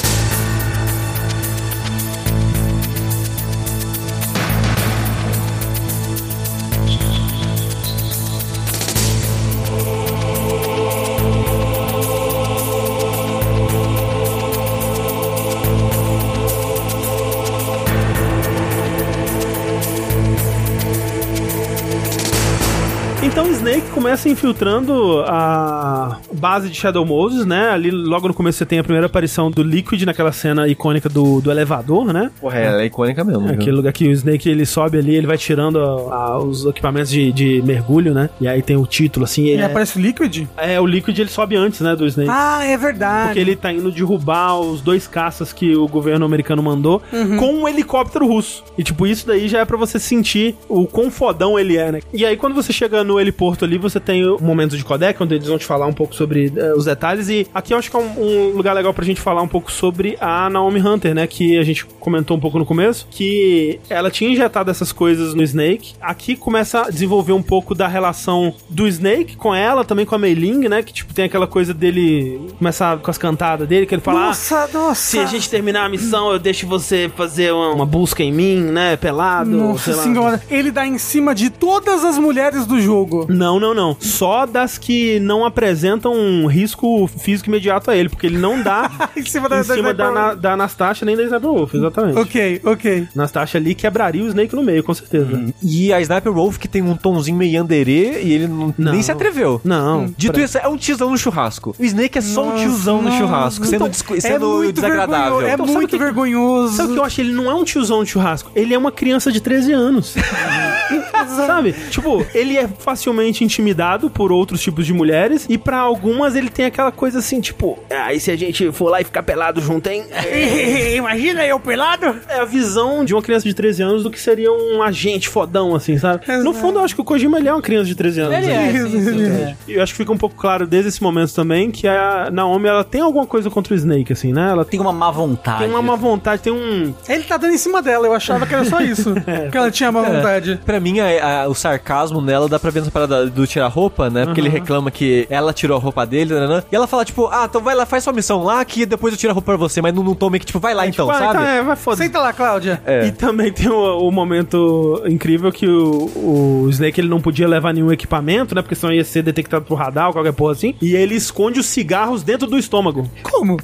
Começa 24.15 24.29
infiltrando 24.29 25.21
a 25.27 26.17
base 26.33 26.69
de 26.69 26.75
Shadow 26.75 27.05
Moses, 27.05 27.45
né? 27.45 27.69
Ali 27.69 27.91
logo 27.91 28.29
no 28.29 28.33
começo 28.33 28.57
você 28.57 28.65
tem 28.65 28.79
a 28.79 28.83
primeira 28.83 29.07
aparição 29.07 29.51
do 29.51 29.61
Liquid 29.61 30.01
naquela 30.03 30.31
cena 30.31 30.67
icônica 30.69 31.09
do, 31.09 31.41
do 31.41 31.51
elevador, 31.51 32.13
né? 32.13 32.31
Porra, 32.39 32.57
ela 32.59 32.81
é 32.81 32.85
icônica 32.85 33.23
mesmo. 33.25 33.49
É? 33.49 33.53
Aquele 33.53 33.75
lugar 33.75 33.91
que 33.91 34.07
o 34.07 34.11
Snake 34.11 34.47
ele 34.49 34.65
sobe 34.65 34.97
ali, 34.97 35.15
ele 35.15 35.27
vai 35.27 35.37
tirando 35.37 35.79
a- 35.79 36.15
a- 36.15 36.39
os 36.39 36.65
equipamentos 36.65 37.09
de, 37.11 37.31
de 37.33 37.61
mergulho, 37.65 38.13
né? 38.13 38.29
E 38.39 38.47
aí 38.47 38.61
tem 38.61 38.77
o 38.77 38.85
título, 38.85 39.25
assim. 39.25 39.45
E 39.47 39.53
É, 39.55 39.65
aparece 39.65 39.97
o 39.97 40.01
Liquid? 40.01 40.47
é, 40.55 40.79
o 40.79 40.85
Liquid 40.85 41.17
ele 41.19 41.29
sobe 41.29 41.57
antes, 41.57 41.81
né? 41.81 41.93
Do 41.93 42.07
Snake. 42.07 42.29
Ah, 42.31 42.63
é 42.63 42.77
verdade. 42.77 43.27
Porque 43.27 43.39
ele 43.39 43.55
tá 43.57 43.73
indo 43.73 43.91
derrubar 43.91 44.57
os 44.59 44.79
dois 44.81 45.07
caças 45.07 45.51
que 45.51 45.75
o 45.75 45.87
governo 45.89 46.25
americano 46.25 46.63
mandou 46.63 47.01
com 47.37 47.53
um 47.53 47.67
helicóptero 47.67 48.25
russo. 48.27 48.63
E, 48.77 48.83
tipo, 48.83 49.05
isso 49.05 49.27
daí 49.27 49.49
já 49.49 49.59
é 49.59 49.65
pra 49.65 49.75
você 49.77 49.99
sentir 49.99 50.55
o 50.69 50.85
quão 50.87 51.11
fodão 51.11 51.59
ele 51.59 51.75
é, 51.75 51.91
né? 51.91 51.99
E 52.13 52.25
aí, 52.25 52.37
quando 52.37 52.53
você 52.55 52.71
chega 52.71 53.03
no 53.03 53.19
heliporto 53.19 53.65
ali, 53.65 53.77
você 53.77 53.99
tem 54.05 54.25
o 54.25 54.41
momento 54.41 54.77
de 54.77 54.83
codec, 54.85 55.21
onde 55.21 55.35
eles 55.35 55.47
vão 55.47 55.57
te 55.57 55.65
falar 55.65 55.87
um 55.87 55.93
pouco 55.93 56.13
sobre 56.15 56.51
eh, 56.55 56.73
os 56.75 56.85
detalhes. 56.85 57.27
E 57.29 57.47
aqui 57.53 57.73
eu 57.73 57.77
acho 57.77 57.89
que 57.89 57.97
é 57.97 57.99
um, 57.99 58.21
um 58.21 58.49
lugar 58.55 58.73
legal 58.73 58.93
pra 58.93 59.03
gente 59.03 59.19
falar 59.19 59.41
um 59.41 59.47
pouco 59.47 59.71
sobre 59.71 60.17
a 60.21 60.49
Naomi 60.49 60.79
Hunter, 60.79 61.13
né? 61.15 61.27
Que 61.27 61.57
a 61.57 61.63
gente 61.63 61.85
comentou 61.99 62.37
um 62.37 62.39
pouco 62.39 62.57
no 62.59 62.65
começo, 62.65 63.07
que 63.09 63.79
ela 63.89 64.11
tinha 64.11 64.29
injetado 64.29 64.69
essas 64.71 64.91
coisas 64.91 65.33
no 65.33 65.41
Snake. 65.43 65.93
Aqui 66.01 66.35
começa 66.35 66.81
a 66.83 66.89
desenvolver 66.89 67.33
um 67.33 67.41
pouco 67.43 67.73
da 67.73 67.87
relação 67.87 68.53
do 68.69 68.87
Snake 68.87 69.35
com 69.35 69.53
ela, 69.53 69.83
também 69.83 70.05
com 70.05 70.15
a 70.15 70.19
Mei 70.19 70.33
Ling, 70.33 70.67
né? 70.67 70.83
Que, 70.83 70.93
tipo, 70.93 71.13
tem 71.13 71.25
aquela 71.25 71.47
coisa 71.47 71.73
dele 71.73 72.39
começar 72.57 72.97
com 72.99 73.09
as 73.09 73.17
cantadas 73.17 73.67
dele, 73.67 73.85
que 73.85 73.95
ele 73.95 74.01
fala... 74.01 74.19
"Ah, 74.21 74.25
Nossa, 74.27 74.69
nossa. 74.73 74.95
se 75.01 75.19
a 75.19 75.25
gente 75.25 75.49
terminar 75.49 75.85
a 75.85 75.89
missão, 75.89 76.31
eu 76.31 76.39
deixo 76.39 76.67
você 76.67 77.11
fazer 77.15 77.51
uma, 77.53 77.73
uma 77.73 77.85
busca 77.85 78.21
em 78.23 78.31
mim, 78.31 78.59
né? 78.61 78.95
Pelado. 78.97 79.49
Nossa 79.49 79.93
senhora. 79.93 80.41
Ele 80.49 80.71
dá 80.71 80.85
em 80.85 80.97
cima 80.97 81.33
de 81.33 81.49
todas 81.49 82.03
as 82.03 82.17
mulheres 82.17 82.65
do 82.65 82.79
jogo. 82.79 83.25
Não, 83.29 83.59
não, 83.59 83.73
não. 83.73 83.94
Só 83.99 84.45
das 84.45 84.77
que 84.77 85.19
não 85.19 85.45
apresentam 85.45 86.13
um 86.13 86.45
risco 86.47 87.07
físico 87.07 87.49
imediato 87.49 87.89
a 87.91 87.95
ele, 87.95 88.09
porque 88.09 88.27
ele 88.27 88.37
não 88.37 88.61
dá 88.61 88.89
em 89.15 89.25
cima 89.25 89.47
da, 89.49 89.59
em 89.59 89.63
cima 89.63 89.93
da, 89.93 90.05
da- 90.07 90.11
Na- 90.11 90.33
da 90.33 90.53
Anastasia 90.53 91.05
nem 91.05 91.15
da 91.15 91.23
Sniper 91.23 91.49
Wolf, 91.49 91.73
exatamente. 91.73 92.17
Ok, 92.19 92.61
ok. 92.63 93.07
Anastasia 93.15 93.59
ali 93.59 93.75
quebraria 93.75 94.23
o 94.23 94.27
Snake 94.27 94.55
no 94.55 94.63
meio, 94.63 94.83
com 94.83 94.93
certeza. 94.93 95.53
E 95.63 95.91
a 95.93 95.99
Sniper 96.01 96.31
Wolf 96.31 96.57
que 96.57 96.67
tem 96.67 96.81
um 96.81 96.95
tomzinho 96.95 97.37
meio 97.37 97.61
anderê 97.61 98.21
e 98.23 98.31
ele 98.33 98.47
não, 98.47 98.73
Não. 98.77 98.91
nem 98.91 99.01
se 99.01 99.11
atreveu. 99.11 99.59
Não. 99.63 100.13
Dito 100.17 100.33
pra- 100.33 100.43
isso, 100.43 100.57
é 100.57 100.67
um 100.67 100.77
tiozão 100.77 101.09
no 101.09 101.17
churrasco. 101.17 101.75
O 101.77 101.83
Snake 101.83 102.17
é 102.17 102.21
só 102.21 102.47
um 102.49 102.55
tiozão 102.55 102.97
no 103.01 103.09
Nossa, 103.09 103.17
churrasco, 103.17 103.65
sendo, 103.65 103.87
então, 103.87 104.15
é 104.17 104.19
sendo 104.19 104.47
muito 104.49 104.75
desagradável. 104.75 105.37
vergonho- 105.39 105.47
É 105.47 105.53
Então, 105.53 105.65
muito 105.67 105.89
que- 105.89 105.97
vergonhoso. 105.97 106.75
Sabe 106.75 106.89
o 106.89 106.93
que 106.93 106.99
eu 106.99 107.03
acho? 107.03 107.21
Ele 107.21 107.33
não 107.33 107.49
é 107.49 107.53
um 107.55 107.63
tiozão 107.63 108.03
de 108.03 108.09
churrasco. 108.11 108.51
Ele 108.55 108.73
é 108.73 108.77
uma 108.77 108.91
criança 108.91 109.31
de 109.31 109.39
13 109.41 109.71
anos. 109.73 110.13
Sabe? 111.47 111.73
Tipo, 111.89 112.25
ele 112.33 112.57
é 112.57 112.67
facilmente 112.67 113.43
intimidado 113.43 113.84
por 114.09 114.31
outros 114.31 114.61
tipos 114.61 114.85
de 114.85 114.93
mulheres. 114.93 115.45
E 115.49 115.57
pra 115.57 115.77
algumas 115.77 116.35
ele 116.35 116.49
tem 116.49 116.65
aquela 116.65 116.91
coisa 116.91 117.19
assim, 117.19 117.39
tipo, 117.41 117.77
ah, 117.89 118.13
e 118.13 118.19
se 118.19 118.31
a 118.31 118.35
gente 118.35 118.71
for 118.71 118.89
lá 118.89 119.01
e 119.01 119.03
ficar 119.03 119.23
pelado 119.23 119.61
junto, 119.61 119.87
hein? 119.87 120.03
Imagina 120.95 121.45
eu 121.45 121.59
pelado? 121.59 122.15
É 122.27 122.39
a 122.39 122.45
visão 122.45 123.03
de 123.05 123.13
uma 123.13 123.21
criança 123.21 123.47
de 123.47 123.53
13 123.53 123.83
anos 123.83 124.03
do 124.03 124.11
que 124.11 124.19
seria 124.19 124.51
um 124.51 124.81
agente 124.81 125.29
fodão, 125.29 125.75
assim, 125.75 125.97
sabe? 125.97 126.21
No 126.43 126.53
fundo, 126.53 126.79
eu 126.79 126.83
acho 126.83 126.95
que 126.95 127.01
o 127.01 127.03
Kojima 127.03 127.37
ele 127.37 127.47
é 127.47 127.53
uma 127.53 127.61
criança 127.61 127.85
de 127.85 127.95
13 127.95 128.19
anos. 128.21 128.37
Ele 128.37 128.47
né? 128.47 128.67
é, 128.69 128.71
sim, 128.71 129.03
sim, 129.03 129.23
é. 129.25 129.55
E 129.67 129.73
eu 129.73 129.83
acho 129.83 129.93
que 129.93 129.97
fica 129.97 130.11
um 130.11 130.17
pouco 130.17 130.35
claro 130.35 130.65
desde 130.67 130.89
esse 130.89 131.01
momento 131.01 131.33
também 131.33 131.71
que 131.71 131.87
a 131.87 132.29
Naomi 132.31 132.67
ela 132.67 132.83
tem 132.83 133.01
alguma 133.01 133.25
coisa 133.25 133.49
contra 133.49 133.73
o 133.73 133.77
Snake, 133.77 134.11
assim, 134.13 134.33
né? 134.33 134.49
Ela 134.51 134.65
tem, 134.65 134.79
uma 134.79 134.91
má 134.93 135.11
vontade. 135.11 135.59
tem 135.59 135.69
uma 135.69 135.81
má 135.81 135.95
vontade, 135.95 136.41
tem 136.41 136.53
um. 136.53 136.93
Ele 137.07 137.23
tá 137.23 137.37
dando 137.37 137.53
em 137.53 137.57
cima 137.57 137.81
dela, 137.81 138.07
eu 138.07 138.13
achava 138.13 138.45
que 138.45 138.53
era 138.53 138.65
só 138.65 138.81
isso. 138.81 139.13
que 139.51 139.57
ela 139.57 139.71
tinha 139.71 139.91
má 139.91 140.01
vontade. 140.01 140.59
Pra 140.65 140.79
mim, 140.79 140.99
a- 140.99 141.43
a- 141.43 141.47
o 141.47 141.55
sarcasmo 141.55 142.21
nela 142.21 142.47
dá 142.47 142.59
pra 142.59 142.71
ver 142.71 142.79
nessa 142.79 142.91
parada 142.91 143.25
do 143.27 143.45
tirar 143.47 143.64
roupa, 143.67 144.09
né? 144.09 144.25
Porque 144.25 144.41
ele 144.41 144.49
reclama 144.49 144.89
que 144.91 145.27
ela 145.29 145.53
tirou 145.53 145.77
a 145.77 145.79
roupa 145.79 146.05
dele, 146.05 146.33
né? 146.33 146.63
E 146.71 146.75
ela 146.75 146.87
fala, 146.87 147.05
tipo, 147.05 147.27
ah, 147.27 147.45
então 147.49 147.61
vai 147.61 147.75
lá, 147.75 147.85
faz 147.85 148.03
sua 148.03 148.13
missão 148.13 148.43
lá, 148.43 148.63
que 148.65 148.85
depois 148.85 149.13
eu 149.13 149.17
tiro 149.17 149.31
a 149.31 149.33
roupa 149.33 149.45
pra 149.51 149.57
você, 149.57 149.81
mas 149.81 149.93
não, 149.93 150.03
não 150.03 150.15
tome 150.15 150.39
que, 150.39 150.45
tipo, 150.45 150.59
vai 150.59 150.73
lá 150.73 150.87
então, 150.87 151.07
Vai, 151.07 151.19
sabe? 151.19 151.33
tá, 151.39 151.45
é, 151.45 151.63
vai 151.63 151.75
foda. 151.75 151.97
Senta 151.97 152.19
lá, 152.19 152.33
Cláudia. 152.33 152.81
É. 152.85 153.07
E 153.07 153.11
também 153.11 153.51
tem 153.51 153.69
o, 153.69 153.99
o 153.99 154.11
momento 154.11 155.01
incrível 155.05 155.51
que 155.51 155.67
o, 155.67 156.65
o 156.65 156.69
Snake 156.69 156.99
ele 156.99 157.09
não 157.09 157.21
podia 157.21 157.47
levar 157.47 157.73
nenhum 157.73 157.91
equipamento, 157.91 158.55
né? 158.55 158.61
Porque 158.61 158.75
senão 158.75 158.93
ia 158.93 159.03
ser 159.03 159.21
detectado 159.23 159.65
por 159.65 159.75
radar 159.75 160.07
ou 160.07 160.13
qualquer 160.13 160.33
porra 160.33 160.53
assim. 160.53 160.75
E 160.81 160.95
ele 160.95 161.15
esconde 161.15 161.59
os 161.59 161.65
cigarros 161.65 162.23
dentro 162.23 162.47
do 162.47 162.57
estômago. 162.57 163.09
Como? 163.23 163.57